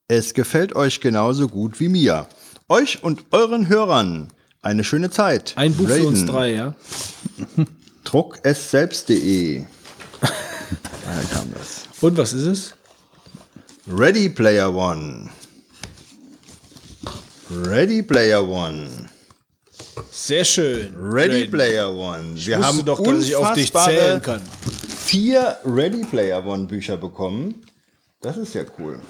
es 0.09 0.33
gefällt 0.33 0.75
euch 0.75 1.01
genauso 1.01 1.49
gut 1.49 1.81
wie 1.81 1.89
mir. 1.89 2.27
Euch 2.69 3.03
und 3.03 3.27
euren 3.31 3.69
Hörern 3.69 4.29
eine 4.63 4.85
schöne 4.85 5.11
Zeit. 5.11 5.53
Ein 5.57 5.75
Buch 5.75 5.89
für 5.89 6.07
uns 6.07 6.21
Raiden. 6.21 6.27
drei, 6.27 6.55
ja. 6.55 6.75
Druck 8.05 8.39
es 8.43 8.71
selbst.de. 8.71 9.65
Daher 10.21 11.25
kam 11.31 11.53
das. 11.53 11.85
Und 12.01 12.17
was 12.17 12.33
ist 12.33 12.47
es? 12.47 12.75
Ready 13.87 14.31
Player 14.31 14.75
One. 14.75 15.29
Ready 17.51 18.03
Player 18.03 18.47
One. 18.47 19.08
Sehr 20.11 20.45
schön. 20.45 20.95
Ready 20.97 21.43
Raiden. 21.43 21.51
Player 21.51 21.95
One. 21.95 22.33
Wir 22.35 22.59
haben 22.59 22.85
doch, 22.85 23.03
dass 23.03 23.25
ich 23.25 23.37
auf 23.37 23.53
dich 23.53 23.73
zählen 23.73 24.23
kann. 24.23 24.41
Vier 25.05 25.57
Ready 25.65 26.05
Player 26.05 26.45
One 26.45 26.67
Bücher 26.67 26.97
bekommen. 26.97 27.63
Das 28.21 28.37
ist 28.37 28.55
ja 28.55 28.63
cool. 28.79 29.01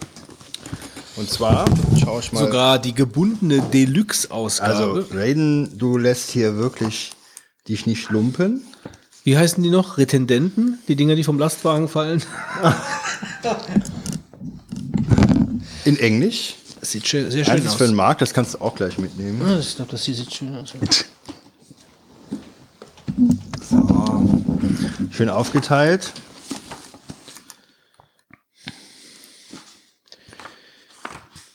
Und 1.17 1.29
zwar, 1.29 1.65
schau 1.99 2.21
ich 2.21 2.33
mal. 2.33 2.41
Sogar 2.41 2.79
die 2.79 2.95
gebundene 2.95 3.61
Deluxe-Ausgabe. 3.61 4.73
also, 4.73 5.05
Raiden, 5.11 5.77
du 5.77 5.99
lässt 5.99 6.31
hier 6.31 6.57
wirklich 6.57 7.13
dich 7.67 7.87
nicht 7.87 8.11
lumpen. 8.11 8.63
Wie 9.25 9.37
heißen 9.37 9.63
die 9.63 9.71
noch? 9.71 9.99
Retendenten? 9.99 10.79
Die 10.87 10.95
Dinger, 10.95 11.17
die 11.17 11.25
vom 11.25 11.39
Lastwagen 11.39 11.89
fallen? 11.89 12.23
In 15.85 15.99
Englisch. 15.99 16.55
Das 16.81 16.93
sieht 16.93 17.07
schön, 17.07 17.31
sehr 17.31 17.45
Das 17.45 17.49
schön 17.55 17.65
ist 17.65 17.71
aus. 17.73 17.77
für 17.77 17.87
den 17.87 17.95
Markt, 17.95 18.21
das 18.23 18.33
kannst 18.33 18.55
du 18.55 18.61
auch 18.61 18.75
gleich 18.75 18.99
mitnehmen. 18.99 19.43
Ah, 19.45 19.59
Ich 19.59 19.77
glaube, 19.77 19.91
das 19.91 20.05
hier 20.05 20.15
sieht 20.15 20.33
schön 20.33 20.55
aus. 20.57 20.73
Schön 25.11 25.29
aufgeteilt. 25.29 26.13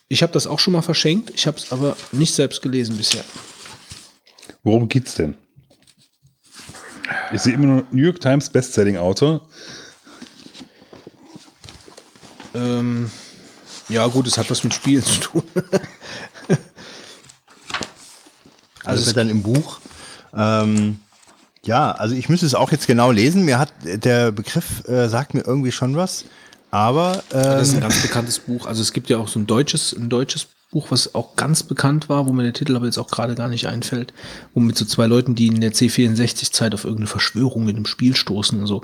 Ich 0.07 0.21
habe 0.21 0.33
das 0.33 0.45
auch 0.47 0.59
schon 0.59 0.73
mal 0.73 0.81
verschenkt. 0.81 1.31
Ich 1.33 1.47
habe 1.47 1.57
es 1.57 1.71
aber 1.71 1.95
nicht 2.11 2.33
selbst 2.35 2.61
gelesen 2.61 2.97
bisher. 2.97 3.23
Worum 4.63 4.87
geht's 4.87 5.15
denn? 5.15 5.35
Ich 7.33 7.41
sehe 7.41 7.53
immer 7.53 7.65
nur 7.65 7.87
New 7.91 8.03
York 8.03 8.19
Times 8.19 8.49
Bestselling 8.49 8.97
Autor. 8.97 9.47
Ähm, 12.53 13.09
ja, 13.89 14.07
gut, 14.07 14.27
es 14.27 14.37
hat 14.37 14.49
was 14.49 14.63
mit 14.63 14.73
Spielen 14.73 15.03
zu 15.03 15.19
tun. 15.19 15.43
Also 18.85 19.01
es 19.01 19.07
wird 19.07 19.17
dann 19.17 19.29
im 19.29 19.43
Buch. 19.43 19.79
Ähm, 20.35 20.99
ja, 21.65 21.91
also 21.91 22.15
ich 22.15 22.27
müsste 22.29 22.45
es 22.45 22.55
auch 22.55 22.71
jetzt 22.71 22.87
genau 22.87 23.11
lesen. 23.11 23.45
Mir 23.45 23.59
hat 23.59 23.71
der 23.83 24.31
Begriff 24.31 24.87
äh, 24.87 25.07
sagt 25.07 25.33
mir 25.33 25.45
irgendwie 25.45 25.71
schon 25.71 25.95
was, 25.95 26.25
aber 26.71 27.23
Das 27.29 27.69
ist 27.69 27.73
ähm, 27.73 27.79
ein 27.79 27.81
ganz 27.83 28.01
bekanntes 28.01 28.39
Buch. 28.39 28.65
Also 28.65 28.81
es 28.81 28.91
gibt 28.91 29.09
ja 29.09 29.17
auch 29.17 29.27
so 29.27 29.39
ein 29.39 29.47
deutsches, 29.47 29.93
ein 29.93 30.09
deutsches 30.09 30.47
Buch, 30.71 30.87
was 30.89 31.15
auch 31.15 31.35
ganz 31.35 31.63
bekannt 31.63 32.09
war, 32.09 32.27
wo 32.27 32.33
mir 32.33 32.43
der 32.43 32.53
Titel 32.53 32.75
aber 32.75 32.85
jetzt 32.85 32.97
auch 32.97 33.09
gerade 33.09 33.35
gar 33.35 33.47
nicht 33.47 33.67
einfällt, 33.67 34.11
wo 34.53 34.59
mit 34.59 34.75
so 34.75 34.85
zwei 34.85 35.05
Leuten, 35.05 35.35
die 35.35 35.47
in 35.47 35.61
der 35.61 35.71
C64-Zeit 35.71 36.73
auf 36.73 36.83
irgendeine 36.83 37.07
Verschwörung 37.07 37.69
in 37.69 37.75
einem 37.75 37.85
Spiel 37.85 38.15
stoßen 38.15 38.59
und 38.59 38.67
so. 38.67 38.81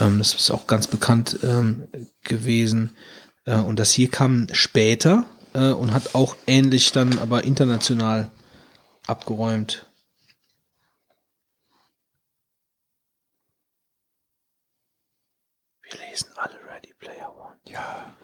Ähm, 0.00 0.18
das 0.18 0.34
ist 0.34 0.50
auch 0.50 0.66
ganz 0.66 0.86
bekannt 0.86 1.38
ähm, 1.42 1.82
gewesen. 2.22 2.92
Äh, 3.44 3.56
und 3.56 3.78
das 3.78 3.92
hier 3.92 4.10
kam 4.10 4.46
später 4.52 5.24
äh, 5.54 5.70
und 5.70 5.92
hat 5.92 6.14
auch 6.14 6.36
ähnlich 6.46 6.92
dann 6.92 7.18
aber 7.18 7.44
international 7.44 8.30
abgeräumt. 9.06 9.86
Wir 15.82 15.98
lesen 16.08 16.28
alle 16.36 16.58
Ready 16.72 16.94
Player 16.98 17.34
One. 17.36 17.56
Ja. 17.66 18.14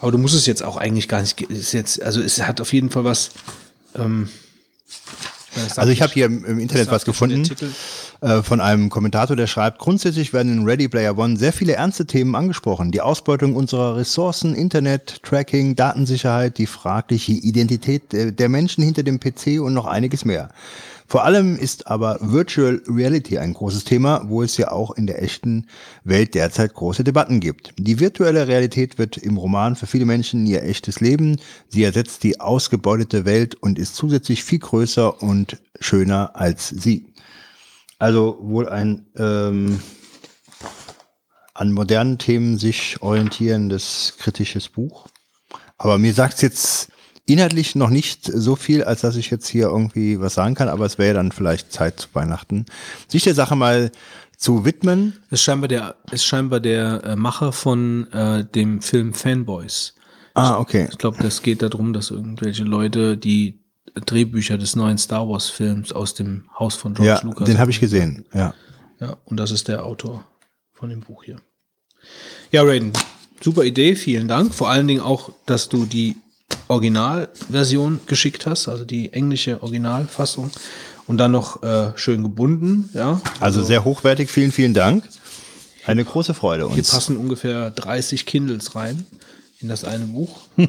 Aber 0.00 0.12
du 0.12 0.18
musst 0.18 0.34
es 0.34 0.46
jetzt 0.46 0.62
auch 0.62 0.76
eigentlich 0.76 1.08
gar 1.08 1.20
nicht. 1.20 1.40
Ist 1.40 1.72
jetzt, 1.72 2.02
also 2.02 2.20
es 2.20 2.40
hat 2.42 2.60
auf 2.60 2.72
jeden 2.72 2.90
Fall 2.90 3.04
was. 3.04 3.30
Ähm, 3.94 4.30
also 5.76 5.90
ich 5.90 6.02
habe 6.02 6.12
hier 6.12 6.26
im, 6.26 6.44
im 6.44 6.58
Internet 6.58 6.90
was 6.90 7.04
gefunden. 7.04 7.48
Äh, 8.20 8.42
von 8.42 8.60
einem 8.60 8.90
Kommentator, 8.90 9.36
der 9.36 9.46
schreibt, 9.46 9.78
grundsätzlich 9.78 10.32
werden 10.32 10.52
in 10.52 10.64
Ready 10.64 10.88
Player 10.88 11.16
One 11.16 11.36
sehr 11.36 11.52
viele 11.52 11.74
ernste 11.74 12.06
Themen 12.06 12.34
angesprochen. 12.34 12.90
Die 12.90 13.00
Ausbeutung 13.00 13.56
unserer 13.56 13.96
Ressourcen, 13.96 14.54
Internet, 14.54 15.22
Tracking, 15.22 15.74
Datensicherheit, 15.74 16.58
die 16.58 16.66
fragliche 16.66 17.32
Identität 17.32 18.12
der, 18.12 18.32
der 18.32 18.48
Menschen 18.48 18.84
hinter 18.84 19.02
dem 19.02 19.18
PC 19.18 19.60
und 19.60 19.74
noch 19.74 19.86
einiges 19.86 20.24
mehr. 20.24 20.50
Vor 21.10 21.24
allem 21.24 21.56
ist 21.56 21.88
aber 21.88 22.18
Virtual 22.20 22.80
Reality 22.86 23.36
ein 23.38 23.52
großes 23.52 23.82
Thema, 23.82 24.22
wo 24.28 24.44
es 24.44 24.56
ja 24.56 24.70
auch 24.70 24.92
in 24.92 25.08
der 25.08 25.20
echten 25.20 25.66
Welt 26.04 26.36
derzeit 26.36 26.72
große 26.72 27.02
Debatten 27.02 27.40
gibt. 27.40 27.74
Die 27.76 27.98
virtuelle 27.98 28.46
Realität 28.46 28.96
wird 28.96 29.16
im 29.16 29.36
Roman 29.36 29.74
für 29.74 29.88
viele 29.88 30.04
Menschen 30.04 30.46
ihr 30.46 30.62
echtes 30.62 31.00
Leben. 31.00 31.40
Sie 31.68 31.82
ersetzt 31.82 32.22
die 32.22 32.38
ausgebeutete 32.38 33.24
Welt 33.24 33.56
und 33.56 33.76
ist 33.76 33.96
zusätzlich 33.96 34.44
viel 34.44 34.60
größer 34.60 35.20
und 35.20 35.58
schöner 35.80 36.36
als 36.36 36.68
sie. 36.68 37.12
Also 37.98 38.38
wohl 38.40 38.68
ein 38.68 39.06
ähm, 39.16 39.80
an 41.54 41.72
modernen 41.72 42.18
Themen 42.18 42.56
sich 42.56 43.02
orientierendes 43.02 44.14
kritisches 44.16 44.68
Buch. 44.68 45.08
Aber 45.76 45.98
mir 45.98 46.14
sagt 46.14 46.40
jetzt 46.40 46.92
inhaltlich 47.32 47.74
noch 47.74 47.90
nicht 47.90 48.24
so 48.24 48.56
viel, 48.56 48.82
als 48.84 49.00
dass 49.02 49.16
ich 49.16 49.30
jetzt 49.30 49.48
hier 49.48 49.66
irgendwie 49.68 50.20
was 50.20 50.34
sagen 50.34 50.54
kann, 50.54 50.68
aber 50.68 50.86
es 50.86 50.98
wäre 50.98 51.14
dann 51.14 51.32
vielleicht 51.32 51.72
Zeit 51.72 52.00
zu 52.00 52.08
Weihnachten, 52.12 52.66
sich 53.08 53.24
der 53.24 53.34
Sache 53.34 53.56
mal 53.56 53.90
zu 54.36 54.64
widmen. 54.64 55.18
Ist 55.30 55.42
scheinbar 55.42 55.68
der, 55.68 55.96
ist 56.10 56.24
scheinbar 56.24 56.60
der 56.60 57.04
äh, 57.04 57.16
Macher 57.16 57.52
von 57.52 58.10
äh, 58.12 58.44
dem 58.44 58.80
Film 58.80 59.12
Fanboys. 59.12 59.94
Ah, 60.34 60.58
okay. 60.58 60.88
Ich 60.90 60.98
glaube, 60.98 61.22
das 61.22 61.42
geht 61.42 61.60
darum, 61.62 61.92
dass 61.92 62.10
irgendwelche 62.10 62.64
Leute 62.64 63.16
die 63.16 63.60
Drehbücher 64.06 64.56
des 64.56 64.76
neuen 64.76 64.96
Star 64.98 65.28
Wars 65.28 65.50
Films 65.50 65.92
aus 65.92 66.14
dem 66.14 66.44
Haus 66.58 66.74
von 66.76 66.94
George 66.94 67.10
Ja, 67.10 67.20
Lucas. 67.22 67.46
den 67.46 67.58
habe 67.58 67.70
ich 67.70 67.80
gesehen. 67.80 68.24
Ja. 68.32 68.54
Ja, 69.00 69.16
und 69.24 69.38
das 69.38 69.50
ist 69.50 69.68
der 69.68 69.84
Autor 69.84 70.24
von 70.72 70.90
dem 70.90 71.00
Buch 71.00 71.24
hier. 71.24 71.36
Ja, 72.52 72.62
Raiden, 72.62 72.92
super 73.42 73.64
Idee, 73.64 73.94
vielen 73.96 74.28
Dank. 74.28 74.54
Vor 74.54 74.68
allen 74.70 74.86
Dingen 74.86 75.00
auch, 75.00 75.32
dass 75.46 75.68
du 75.68 75.84
die 75.86 76.16
Originalversion 76.68 78.00
geschickt 78.06 78.46
hast, 78.46 78.68
also 78.68 78.84
die 78.84 79.12
englische 79.12 79.62
Originalfassung 79.62 80.50
und 81.06 81.18
dann 81.18 81.32
noch 81.32 81.62
äh, 81.62 81.92
schön 81.96 82.22
gebunden. 82.22 82.90
Ja, 82.94 83.20
Also 83.40 83.62
sehr 83.64 83.84
hochwertig. 83.84 84.30
Vielen, 84.30 84.52
vielen 84.52 84.74
Dank. 84.74 85.08
Eine 85.86 86.04
große 86.04 86.34
Freude 86.34 86.68
hier 86.68 86.78
uns. 86.78 86.90
passen 86.90 87.16
ungefähr 87.16 87.70
30 87.70 88.26
Kindles 88.26 88.74
rein 88.76 89.06
in 89.58 89.68
das 89.68 89.84
eine 89.84 90.04
Buch. 90.06 90.40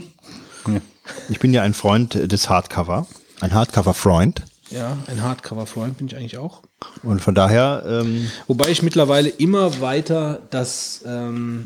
Ich 1.30 1.40
bin 1.40 1.52
ja 1.52 1.64
ein 1.64 1.74
Freund 1.74 2.14
des 2.32 2.48
Hardcover. 2.48 3.08
Ein 3.40 3.56
Hardcover-Freund. 3.56 4.44
Ja, 4.70 4.98
ein 5.08 5.22
Hardcover-Freund 5.22 5.98
bin 5.98 6.06
ich 6.08 6.16
eigentlich 6.16 6.38
auch. 6.38 6.62
Und 7.02 7.22
von 7.22 7.34
daher, 7.34 7.84
ähm, 7.88 8.30
Wobei 8.48 8.70
ich 8.70 8.84
mittlerweile 8.84 9.30
immer 9.30 9.82
weiter 9.82 10.44
das, 10.52 11.04
ähm, 11.06 11.66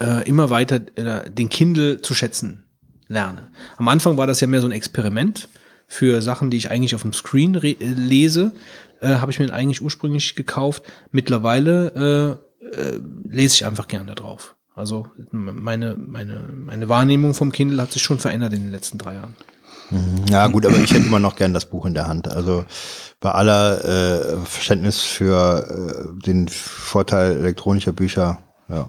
äh, 0.00 0.26
immer 0.28 0.50
weiter 0.50 0.80
äh, 0.96 1.28
den 1.28 1.48
Kindle 1.48 2.00
zu 2.00 2.14
schätzen 2.14 2.64
lerne. 3.12 3.48
Am 3.76 3.88
Anfang 3.88 4.16
war 4.16 4.26
das 4.26 4.40
ja 4.40 4.46
mehr 4.46 4.60
so 4.60 4.66
ein 4.66 4.72
Experiment 4.72 5.48
für 5.86 6.22
Sachen, 6.22 6.50
die 6.50 6.56
ich 6.56 6.70
eigentlich 6.70 6.94
auf 6.94 7.02
dem 7.02 7.12
Screen 7.12 7.54
re- 7.54 7.76
äh, 7.78 7.84
lese. 7.94 8.52
Äh, 9.00 9.16
Habe 9.16 9.30
ich 9.30 9.38
mir 9.38 9.52
eigentlich 9.52 9.82
ursprünglich 9.82 10.34
gekauft. 10.34 10.82
Mittlerweile 11.10 12.38
äh, 12.62 12.80
äh, 12.80 13.00
lese 13.28 13.54
ich 13.56 13.66
einfach 13.66 13.88
gerne 13.88 14.14
drauf. 14.14 14.56
Also 14.74 15.06
meine, 15.32 15.96
meine, 15.96 16.48
meine 16.64 16.88
Wahrnehmung 16.88 17.34
vom 17.34 17.52
Kindle 17.52 17.82
hat 17.82 17.92
sich 17.92 18.02
schon 18.02 18.18
verändert 18.18 18.54
in 18.54 18.62
den 18.62 18.70
letzten 18.72 18.96
drei 18.96 19.14
Jahren. 19.14 19.36
ja 20.30 20.46
gut, 20.46 20.64
aber 20.64 20.78
ich 20.78 20.92
hätte 20.94 21.06
immer 21.06 21.18
noch 21.18 21.36
gern 21.36 21.52
das 21.52 21.66
Buch 21.66 21.84
in 21.84 21.92
der 21.92 22.08
Hand. 22.08 22.26
Also 22.28 22.64
bei 23.20 23.32
aller 23.32 23.84
äh, 23.84 24.36
Verständnis 24.46 25.02
für 25.02 26.16
äh, 26.16 26.24
den 26.26 26.48
Vorteil 26.48 27.36
elektronischer 27.36 27.92
Bücher, 27.92 28.38
ja. 28.70 28.88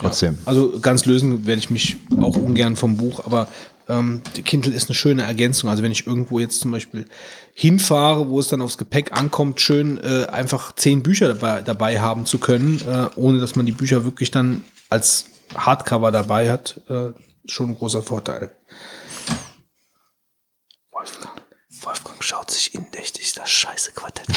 Trotzdem. 0.00 0.38
Also 0.46 0.80
ganz 0.80 1.04
lösen 1.04 1.46
werde 1.46 1.58
ich 1.58 1.70
mich 1.70 1.96
auch 2.20 2.36
ungern 2.36 2.76
vom 2.76 2.96
Buch, 2.96 3.24
aber 3.24 3.48
ähm, 3.88 4.22
die 4.36 4.42
Kindle 4.42 4.72
ist 4.72 4.88
eine 4.88 4.94
schöne 4.94 5.22
Ergänzung. 5.22 5.68
Also 5.68 5.82
wenn 5.82 5.92
ich 5.92 6.06
irgendwo 6.06 6.38
jetzt 6.38 6.60
zum 6.60 6.70
Beispiel 6.70 7.06
hinfahre, 7.54 8.28
wo 8.28 8.40
es 8.40 8.48
dann 8.48 8.62
aufs 8.62 8.78
Gepäck 8.78 9.12
ankommt, 9.12 9.60
schön 9.60 9.98
äh, 9.98 10.26
einfach 10.26 10.74
zehn 10.74 11.02
Bücher 11.02 11.28
dabei, 11.34 11.62
dabei 11.62 12.00
haben 12.00 12.24
zu 12.24 12.38
können, 12.38 12.80
äh, 12.88 13.08
ohne 13.16 13.40
dass 13.40 13.56
man 13.56 13.66
die 13.66 13.72
Bücher 13.72 14.04
wirklich 14.04 14.30
dann 14.30 14.64
als 14.88 15.26
Hardcover 15.54 16.12
dabei 16.12 16.50
hat, 16.50 16.80
äh, 16.88 17.10
schon 17.46 17.70
ein 17.70 17.74
großer 17.76 18.02
Vorteil. 18.02 18.52
Wolfgang, 20.92 21.42
Wolfgang 21.82 22.22
schaut 22.22 22.50
sich 22.50 22.74
indächtig 22.74 23.32
das 23.34 23.50
scheiße 23.50 23.92
Quartett 23.92 24.28
an. 24.28 24.34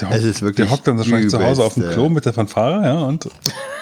Der, 0.00 0.10
Es 0.12 0.24
ist 0.24 0.42
wirklich 0.42 0.68
der 0.68 0.70
hockt 0.70 0.86
dann 0.86 0.98
wahrscheinlich 0.98 1.30
zu 1.30 1.42
Hause 1.42 1.64
auf 1.64 1.74
dem 1.74 1.90
Klo 1.90 2.08
mit 2.08 2.24
der 2.24 2.32
Fanfare, 2.32 2.84
ja, 2.84 2.98
und 3.00 3.28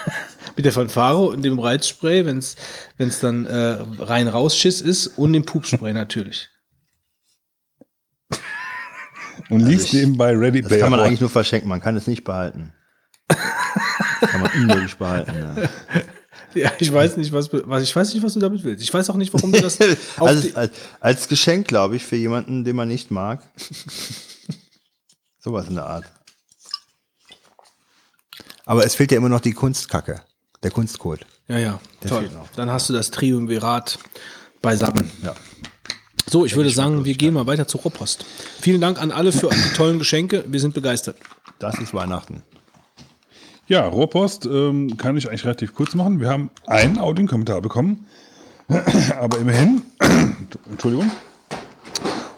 Mit 0.55 0.65
der 0.65 0.71
Fanfare 0.71 1.17
und 1.27 1.43
dem 1.43 1.59
Reizspray, 1.59 2.25
wenn 2.25 2.37
es 2.37 3.19
dann 3.19 3.45
äh, 3.45 3.77
rein 3.99 4.27
rausschiss 4.27 4.81
ist 4.81 5.07
und 5.07 5.33
dem 5.33 5.45
Pupspray 5.45 5.93
natürlich. 5.93 6.49
und 9.49 9.61
liest 9.61 9.93
nebenbei 9.93 10.31
Ready 10.35 10.61
Das 10.61 10.71
kann 10.79 10.91
man 10.91 10.99
One. 10.99 11.07
eigentlich 11.07 11.21
nur 11.21 11.29
verschenken, 11.29 11.67
man 11.67 11.81
kann 11.81 11.95
es 11.97 12.07
nicht 12.07 12.23
behalten. 12.23 12.73
kann 13.27 14.41
man 14.41 14.51
unmöglich 14.51 14.95
behalten. 14.95 15.33
Ja. 15.35 15.69
Ja, 16.55 16.71
ich 16.79 16.91
weiß 16.91 17.17
nicht, 17.17 17.33
was, 17.33 17.49
was 17.51 17.83
ich 17.83 17.93
weiß 17.93 18.13
nicht, 18.13 18.23
was 18.23 18.33
du 18.33 18.39
damit 18.39 18.63
willst. 18.63 18.81
Ich 18.81 18.93
weiß 18.93 19.09
auch 19.09 19.17
nicht, 19.17 19.33
warum 19.33 19.51
du 19.51 19.59
das 19.59 19.77
Also, 20.15 20.41
die, 20.41 20.55
als, 20.55 20.71
als 21.01 21.27
Geschenk, 21.27 21.67
glaube 21.67 21.97
ich, 21.97 22.05
für 22.05 22.15
jemanden, 22.15 22.63
den 22.63 22.77
man 22.77 22.87
nicht 22.87 23.11
mag. 23.11 23.43
Sowas 25.37 25.67
in 25.67 25.75
der 25.75 25.85
Art. 25.85 26.05
Aber 28.65 28.85
es 28.85 28.95
fehlt 28.95 29.11
ja 29.11 29.17
immer 29.17 29.29
noch 29.29 29.41
die 29.41 29.51
Kunstkacke, 29.51 30.21
der 30.65 30.71
Kunstcode. 30.71 31.25
Ja, 31.47 31.59
ja, 31.59 31.79
Der 32.03 32.09
toll. 32.09 32.21
fehlt 32.21 32.33
noch. 32.33 32.47
Dann 32.55 32.69
hast 32.71 32.89
du 32.89 32.93
das 32.93 33.11
Triumvirat 33.11 33.99
beisammen. 34.61 35.09
Ja. 35.23 35.33
So, 36.27 36.43
ich 36.43 36.55
würde 36.55 36.71
sagen, 36.71 37.05
wir 37.05 37.13
gehen 37.13 37.35
mal 37.35 37.45
weiter 37.45 37.67
zur 37.67 37.81
Rohrpost. 37.81 38.25
Vielen 38.59 38.81
Dank 38.81 38.99
an 38.99 39.11
alle 39.11 39.31
für 39.31 39.49
die 39.49 39.75
tollen 39.75 39.99
Geschenke. 39.99 40.43
Wir 40.47 40.59
sind 40.59 40.73
begeistert. 40.73 41.17
Das 41.59 41.77
ist 41.79 41.93
Weihnachten. 41.93 42.41
Ja, 43.67 43.87
Rohrpost 43.87 44.45
ähm, 44.47 44.97
kann 44.97 45.15
ich 45.17 45.27
eigentlich 45.29 45.45
relativ 45.45 45.73
kurz 45.75 45.93
machen. 45.93 46.19
Wir 46.19 46.29
haben 46.29 46.49
einen 46.65 46.97
Audiokommentar 46.97 47.61
bekommen, 47.61 48.07
aber 49.19 49.37
immerhin, 49.37 49.83
Entschuldigung. 50.69 51.11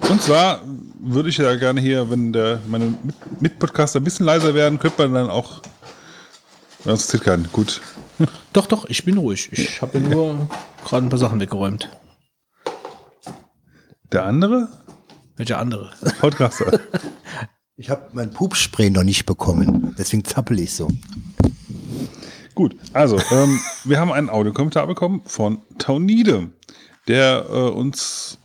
Und 0.10 0.22
zwar 0.22 0.62
würde 1.00 1.30
ich 1.30 1.38
ja 1.38 1.56
gerne 1.56 1.80
hier, 1.82 2.10
wenn 2.10 2.32
der, 2.34 2.60
meine 2.68 2.86
Mit- 3.04 3.42
Mitpodcaster 3.42 4.00
ein 4.00 4.04
bisschen 4.04 4.26
leiser 4.26 4.54
werden, 4.54 4.80
könnte 4.80 5.02
man 5.08 5.14
dann 5.14 5.30
auch. 5.30 5.62
Das 6.84 7.08
zählt 7.08 7.24
keinen. 7.24 7.52
Gut. 7.52 7.82
Doch, 8.54 8.66
doch, 8.66 8.86
ich 8.90 9.06
bin 9.06 9.18
ruhig. 9.18 9.50
Ich 9.52 9.82
habe 9.82 10.00
ja 10.00 10.10
nur 10.10 10.50
gerade 10.84 11.06
ein 11.06 11.10
paar 11.10 11.20
Sachen 11.20 11.40
weggeräumt. 11.40 11.90
Der 14.12 14.24
andere 14.24 14.70
Welcher 15.38 15.60
andere? 15.60 15.92
Podcaster. 16.20 16.80
Ich 17.80 17.92
habe 17.92 18.10
mein 18.14 18.32
Pupspray 18.32 18.90
noch 18.90 19.04
nicht 19.04 19.28
bekommen, 19.28 19.94
deswegen 20.00 20.26
zappel 20.26 20.60
ich 20.60 20.74
so. 20.74 20.88
Gut, 22.56 22.76
also, 22.92 23.20
ähm, 23.30 23.60
wir 23.84 24.00
haben 24.00 24.12
einen 24.12 24.32
Audiokommentar 24.32 24.88
bekommen 24.88 25.22
von 25.28 25.62
Taunide, 25.78 26.50
der 27.08 27.46
äh, 27.48 27.70
uns 27.70 28.40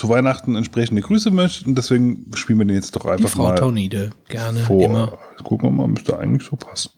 zu 0.00 0.08
Weihnachten 0.08 0.56
entsprechende 0.56 1.02
Grüße 1.02 1.30
möchte 1.30 1.66
und 1.66 1.76
deswegen 1.76 2.30
spielen 2.34 2.58
wir 2.58 2.66
den 2.66 2.76
jetzt 2.76 2.96
doch 2.96 3.02
Die 3.02 3.08
einfach 3.10 3.28
Frau 3.28 3.48
mal 3.48 3.54
Taunide. 3.54 4.10
Gerne, 4.28 4.60
vor. 4.60 4.82
immer. 4.82 5.18
Jetzt 5.32 5.44
gucken 5.44 5.68
wir 5.68 5.72
mal, 5.72 5.88
müsste 5.88 6.18
eigentlich 6.18 6.48
so 6.48 6.56
passen. 6.56 6.92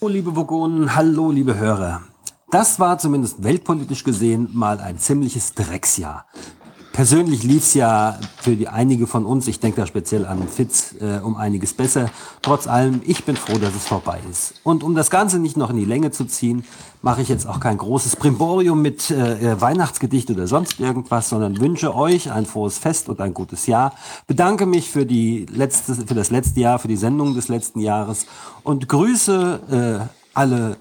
Hallo 0.00 0.10
liebe 0.10 0.34
Vogonen, 0.34 0.96
hallo 0.96 1.30
liebe 1.30 1.58
Hörer. 1.58 2.00
Das 2.50 2.80
war 2.80 2.98
zumindest 2.98 3.44
weltpolitisch 3.44 4.04
gesehen 4.04 4.48
mal 4.54 4.80
ein 4.80 4.98
ziemliches 4.98 5.52
Drecksjahr. 5.52 6.26
Persönlich 6.96 7.42
lief's 7.42 7.74
ja 7.74 8.18
für 8.38 8.56
die 8.56 8.68
einige 8.68 9.06
von 9.06 9.26
uns, 9.26 9.46
ich 9.48 9.60
denke 9.60 9.82
da 9.82 9.86
speziell 9.86 10.24
an 10.24 10.48
Fitz, 10.48 10.94
äh, 10.98 11.18
um 11.22 11.36
einiges 11.36 11.74
besser. 11.74 12.08
Trotz 12.40 12.66
allem, 12.66 13.02
ich 13.04 13.26
bin 13.26 13.36
froh, 13.36 13.58
dass 13.58 13.74
es 13.74 13.84
vorbei 13.84 14.18
ist. 14.30 14.54
Und 14.62 14.82
um 14.82 14.94
das 14.94 15.10
Ganze 15.10 15.38
nicht 15.38 15.58
noch 15.58 15.68
in 15.68 15.76
die 15.76 15.84
Länge 15.84 16.10
zu 16.10 16.24
ziehen, 16.24 16.64
mache 17.02 17.20
ich 17.20 17.28
jetzt 17.28 17.46
auch 17.46 17.60
kein 17.60 17.76
großes 17.76 18.16
Primborium 18.16 18.80
mit 18.80 19.10
äh, 19.10 19.60
Weihnachtsgedicht 19.60 20.30
oder 20.30 20.46
sonst 20.46 20.80
irgendwas, 20.80 21.28
sondern 21.28 21.60
wünsche 21.60 21.94
euch 21.94 22.32
ein 22.32 22.46
frohes 22.46 22.78
Fest 22.78 23.10
und 23.10 23.20
ein 23.20 23.34
gutes 23.34 23.66
Jahr. 23.66 23.92
Bedanke 24.26 24.64
mich 24.64 24.90
für 24.90 25.04
die 25.04 25.44
letzte, 25.52 25.96
für 25.96 26.14
das 26.14 26.30
letzte 26.30 26.60
Jahr, 26.60 26.78
für 26.78 26.88
die 26.88 26.96
Sendung 26.96 27.34
des 27.34 27.48
letzten 27.48 27.80
Jahres 27.80 28.24
und 28.62 28.88
grüße 28.88 30.08
äh, 30.08 30.32
alle 30.32 30.78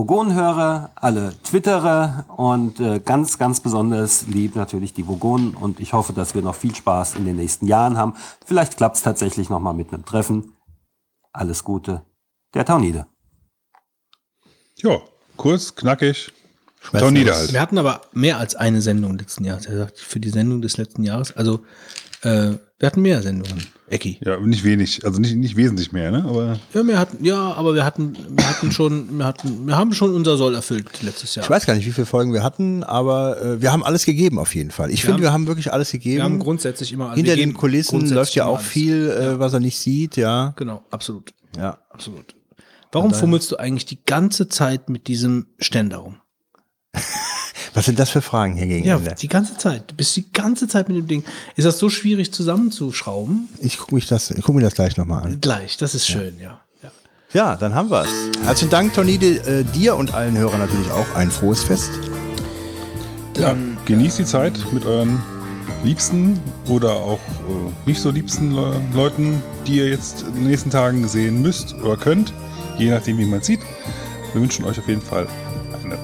Vogonenhörer, 0.00 0.92
alle 0.94 1.34
Twitterer 1.42 2.24
und 2.34 2.80
äh, 2.80 3.00
ganz, 3.00 3.36
ganz 3.36 3.60
besonders 3.60 4.26
lieb 4.28 4.56
natürlich 4.56 4.94
die 4.94 5.06
Vogonen 5.06 5.54
und 5.54 5.78
ich 5.78 5.92
hoffe, 5.92 6.14
dass 6.14 6.34
wir 6.34 6.40
noch 6.40 6.54
viel 6.54 6.74
Spaß 6.74 7.16
in 7.16 7.26
den 7.26 7.36
nächsten 7.36 7.66
Jahren 7.66 7.98
haben. 7.98 8.14
Vielleicht 8.46 8.78
klappt 8.78 8.96
es 8.96 9.02
tatsächlich 9.02 9.50
nochmal 9.50 9.74
mit 9.74 9.92
einem 9.92 10.06
Treffen. 10.06 10.54
Alles 11.34 11.64
Gute, 11.64 12.00
der 12.54 12.64
Taunide. 12.64 13.08
Ja, 14.76 15.02
kurz, 15.36 15.74
knackig. 15.74 16.32
Taunide 16.92 17.34
halt. 17.34 17.52
Wir 17.52 17.60
hatten 17.60 17.76
aber 17.76 18.00
mehr 18.14 18.38
als 18.38 18.54
eine 18.54 18.80
Sendung 18.80 19.18
letzten 19.18 19.44
Jahres. 19.44 19.66
Er 19.66 19.76
sagt, 19.76 19.98
für 19.98 20.18
die 20.18 20.30
Sendung 20.30 20.62
des 20.62 20.78
letzten 20.78 21.04
Jahres. 21.04 21.36
Also 21.36 21.60
Äh, 22.22 22.52
wir 22.78 22.86
hatten 22.86 23.02
mehr 23.02 23.22
Sendungen, 23.22 23.66
Ecki. 23.88 24.18
Ja, 24.24 24.38
nicht 24.40 24.64
wenig, 24.64 25.04
also 25.04 25.20
nicht, 25.20 25.34
nicht 25.36 25.56
wesentlich 25.56 25.92
mehr, 25.92 26.10
ne? 26.10 26.24
Aber 26.26 26.58
Ja, 26.72 26.86
wir 26.86 26.98
hatten, 26.98 27.24
ja, 27.24 27.52
aber 27.54 27.74
wir 27.74 27.84
hatten, 27.84 28.14
wir 28.30 28.48
hatten 28.48 28.72
schon, 28.72 29.18
wir 29.18 29.24
hatten, 29.26 29.66
wir 29.66 29.76
haben 29.76 29.92
schon 29.92 30.14
unser 30.14 30.36
Soll 30.36 30.54
erfüllt 30.54 30.86
letztes 31.02 31.34
Jahr. 31.34 31.44
Ich 31.44 31.50
weiß 31.50 31.66
gar 31.66 31.74
nicht, 31.74 31.86
wie 31.86 31.92
viele 31.92 32.06
Folgen 32.06 32.32
wir 32.32 32.42
hatten, 32.42 32.84
aber 32.84 33.40
äh, 33.42 33.60
wir 33.62 33.72
haben 33.72 33.82
alles 33.84 34.04
gegeben 34.06 34.38
auf 34.38 34.54
jeden 34.54 34.70
Fall. 34.70 34.90
Ich 34.90 35.04
finde, 35.04 35.20
wir 35.22 35.32
haben 35.32 35.46
wirklich 35.46 35.72
alles 35.72 35.90
gegeben. 35.92 36.16
wir 36.18 36.24
haben 36.24 36.38
grundsätzlich 36.38 36.92
immer 36.92 37.14
Hinter 37.14 37.30
wir 37.32 37.36
den 37.36 37.52
Kulissen 37.54 38.08
läuft 38.10 38.34
ja 38.34 38.46
auch 38.46 38.58
alles. 38.58 38.68
viel, 38.68 39.10
äh, 39.10 39.38
was 39.38 39.52
er 39.52 39.60
nicht 39.60 39.78
sieht, 39.78 40.16
ja. 40.16 40.52
Genau, 40.56 40.82
absolut, 40.90 41.32
Ja. 41.56 41.78
absolut. 41.90 42.34
Warum 42.92 43.14
fummelst 43.14 43.50
du 43.52 43.56
eigentlich 43.56 43.86
die 43.86 43.98
ganze 44.04 44.48
Zeit 44.48 44.88
mit 44.88 45.06
diesem 45.06 45.46
Ständer 45.58 45.98
rum? 45.98 46.16
Was 47.74 47.86
sind 47.86 47.98
das 47.98 48.10
für 48.10 48.20
Fragen 48.22 48.54
hier 48.56 48.66
gegen 48.66 48.84
Ja, 48.86 48.96
Ende? 48.96 49.14
die 49.20 49.28
ganze 49.28 49.56
Zeit. 49.56 49.84
Du 49.90 49.94
bist 49.94 50.16
die 50.16 50.30
ganze 50.32 50.66
Zeit 50.66 50.88
mit 50.88 50.98
dem 50.98 51.06
Ding. 51.06 51.24
Ist 51.56 51.64
das 51.66 51.78
so 51.78 51.88
schwierig 51.88 52.32
zusammenzuschrauben? 52.32 53.48
Ich 53.60 53.78
gucke 53.78 53.94
mich 53.94 54.06
das, 54.08 54.30
ich 54.32 54.42
guck 54.44 54.54
mir 54.56 54.62
das 54.62 54.74
gleich 54.74 54.96
nochmal 54.96 55.22
an. 55.22 55.40
Gleich, 55.40 55.76
das 55.76 55.94
ist 55.94 56.06
schön, 56.06 56.34
ja. 56.40 56.60
ja. 56.82 56.90
Ja, 57.32 57.56
dann 57.56 57.74
haben 57.74 57.90
wir's. 57.90 58.08
Herzlichen 58.44 58.70
Dank, 58.70 58.94
Tony, 58.94 59.18
di- 59.18 59.36
äh, 59.38 59.62
dir 59.64 59.94
und 59.96 60.14
allen 60.14 60.36
Hörern 60.36 60.58
natürlich 60.58 60.90
auch 60.90 61.14
ein 61.14 61.30
frohes 61.30 61.62
Fest. 61.62 61.90
ja, 63.38 63.54
genießt 63.86 64.18
die 64.18 64.24
Zeit 64.24 64.58
mit 64.72 64.84
euren 64.84 65.22
Liebsten 65.84 66.38
oder 66.68 66.90
auch 66.96 67.20
äh, 67.48 67.88
nicht 67.88 68.00
so 68.00 68.10
liebsten 68.10 68.50
Le 68.52 68.80
Leuten, 68.92 69.42
die 69.66 69.76
ihr 69.76 69.88
jetzt 69.88 70.22
in 70.22 70.34
den 70.34 70.48
nächsten 70.48 70.70
Tagen 70.70 71.06
sehen 71.08 71.40
müsst 71.40 71.74
oder 71.74 71.96
könnt, 71.96 72.32
je 72.78 72.90
nachdem, 72.90 73.16
wie 73.18 73.24
man 73.26 73.42
sieht. 73.42 73.60
Wir 74.32 74.42
wünschen 74.42 74.64
euch 74.64 74.78
auf 74.78 74.88
jeden 74.88 75.00
Fall 75.02 75.26
eine 75.84 75.96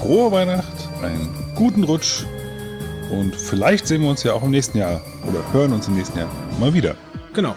frohe 0.00 0.30
Weihnacht, 0.32 0.88
einen 1.02 1.28
guten 1.54 1.84
Rutsch 1.84 2.24
und 3.10 3.34
vielleicht 3.34 3.86
sehen 3.86 4.02
wir 4.02 4.10
uns 4.10 4.22
ja 4.22 4.32
auch 4.32 4.42
im 4.42 4.50
nächsten 4.50 4.78
Jahr 4.78 5.02
oder 5.26 5.40
hören 5.52 5.72
uns 5.72 5.88
im 5.88 5.96
nächsten 5.96 6.18
Jahr 6.18 6.30
mal 6.58 6.72
wieder. 6.74 6.94
Genau. 7.32 7.54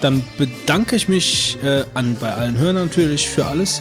Dann 0.00 0.22
bedanke 0.38 0.94
ich 0.96 1.08
mich 1.08 1.58
äh, 1.64 1.84
an, 1.94 2.16
bei 2.20 2.32
allen 2.32 2.58
Hörern 2.58 2.76
natürlich 2.86 3.28
für 3.28 3.46
alles 3.46 3.80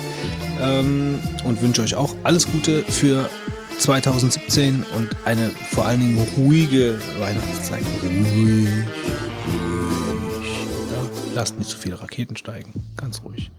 ähm, 0.61 1.19
und 1.43 1.61
wünsche 1.61 1.81
euch 1.81 1.95
auch 1.95 2.15
alles 2.23 2.51
Gute 2.51 2.83
für 2.83 3.29
2017 3.77 4.85
und 4.95 5.09
eine 5.25 5.51
vor 5.71 5.85
allen 5.85 5.99
Dingen 5.99 6.27
ruhige 6.37 6.99
Weihnachtszeit. 7.19 7.83
Ruhig. 8.01 8.67
Lasst 11.35 11.57
nicht 11.59 11.69
zu 11.69 11.77
viele 11.77 12.01
Raketen 12.01 12.37
steigen. 12.37 12.71
Ganz 12.95 13.21
ruhig. 13.23 13.51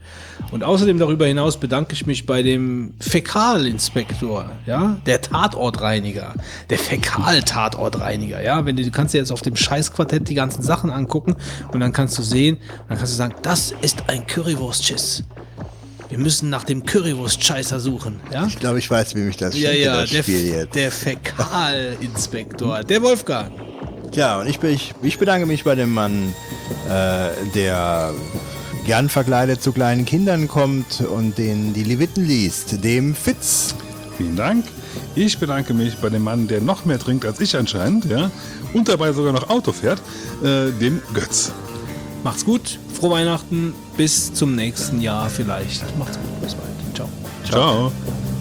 Und 0.50 0.64
außerdem 0.64 0.98
darüber 0.98 1.26
hinaus 1.26 1.58
bedanke 1.60 1.92
ich 1.92 2.06
mich 2.06 2.24
bei 2.24 2.42
dem 2.42 2.94
Fäkalinspektor, 3.00 4.50
ja, 4.64 4.96
der 5.04 5.20
Tatortreiniger, 5.20 6.34
der 6.70 6.78
Fäkal-Tatortreiniger, 6.78 8.40
ja. 8.42 8.64
Wenn 8.64 8.76
du, 8.76 8.82
du 8.82 8.90
kannst 8.90 9.12
dir 9.12 9.18
jetzt 9.18 9.30
auf 9.30 9.42
dem 9.42 9.56
Scheißquartett 9.56 10.26
die 10.28 10.34
ganzen 10.34 10.62
Sachen 10.62 10.88
angucken 10.90 11.36
und 11.70 11.80
dann 11.80 11.92
kannst 11.92 12.16
du 12.18 12.22
sehen, 12.22 12.56
dann 12.88 12.96
kannst 12.96 13.12
du 13.12 13.16
sagen, 13.18 13.34
das 13.42 13.74
ist 13.82 14.04
ein 14.08 14.26
Currywurst-Schiss. 14.26 15.24
Wir 16.08 16.18
müssen 16.18 16.48
nach 16.48 16.64
dem 16.64 16.82
Currywurst-Scheißer 16.86 17.78
suchen, 17.78 18.20
ja. 18.32 18.46
Ich 18.46 18.58
glaube, 18.58 18.78
ich 18.78 18.90
weiß, 18.90 19.14
wie 19.16 19.20
mich 19.20 19.36
das 19.36 19.54
Ja, 19.58 19.72
ja, 19.72 20.00
das 20.00 20.10
der, 20.10 20.22
Spiel 20.22 20.46
jetzt. 20.46 20.74
der 20.74 20.90
Fäkalinspektor, 20.90 22.84
der 22.84 23.02
Wolfgang. 23.02 23.52
Ja, 24.12 24.40
und 24.40 24.46
ich, 24.46 24.60
bin, 24.60 24.70
ich, 24.70 24.94
ich 25.02 25.18
bedanke 25.18 25.46
mich 25.46 25.64
bei 25.64 25.74
dem 25.74 25.92
Mann, 25.92 26.34
äh, 26.88 27.30
der 27.54 28.14
gern 28.86 29.08
verkleidet 29.08 29.62
zu 29.62 29.72
kleinen 29.72 30.04
Kindern 30.04 30.48
kommt 30.48 31.00
und 31.00 31.38
den 31.38 31.74
die 31.74 31.82
Leviten 31.82 32.24
liest, 32.24 32.84
dem 32.84 33.14
Fitz. 33.14 33.74
Vielen 34.16 34.36
Dank. 34.36 34.64
Ich 35.14 35.38
bedanke 35.38 35.74
mich 35.74 35.96
bei 35.96 36.08
dem 36.08 36.24
Mann, 36.24 36.48
der 36.48 36.60
noch 36.60 36.84
mehr 36.84 36.98
trinkt 36.98 37.26
als 37.26 37.40
ich 37.40 37.56
anscheinend, 37.56 38.04
ja, 38.06 38.30
und 38.72 38.88
dabei 38.88 39.12
sogar 39.12 39.32
noch 39.32 39.48
Auto 39.50 39.72
fährt, 39.72 40.00
äh, 40.42 40.70
dem 40.72 41.02
Götz. 41.12 41.52
Macht's 42.22 42.44
gut, 42.44 42.78
frohe 42.92 43.10
Weihnachten, 43.10 43.74
bis 43.96 44.32
zum 44.32 44.54
nächsten 44.54 45.00
Jahr 45.00 45.28
vielleicht. 45.28 45.82
Macht's 45.98 46.18
gut, 46.18 46.40
bis 46.42 46.54
bald. 46.54 46.94
Ciao. 46.94 47.08
Ciao. 47.44 47.86
Ähm, 47.86 48.35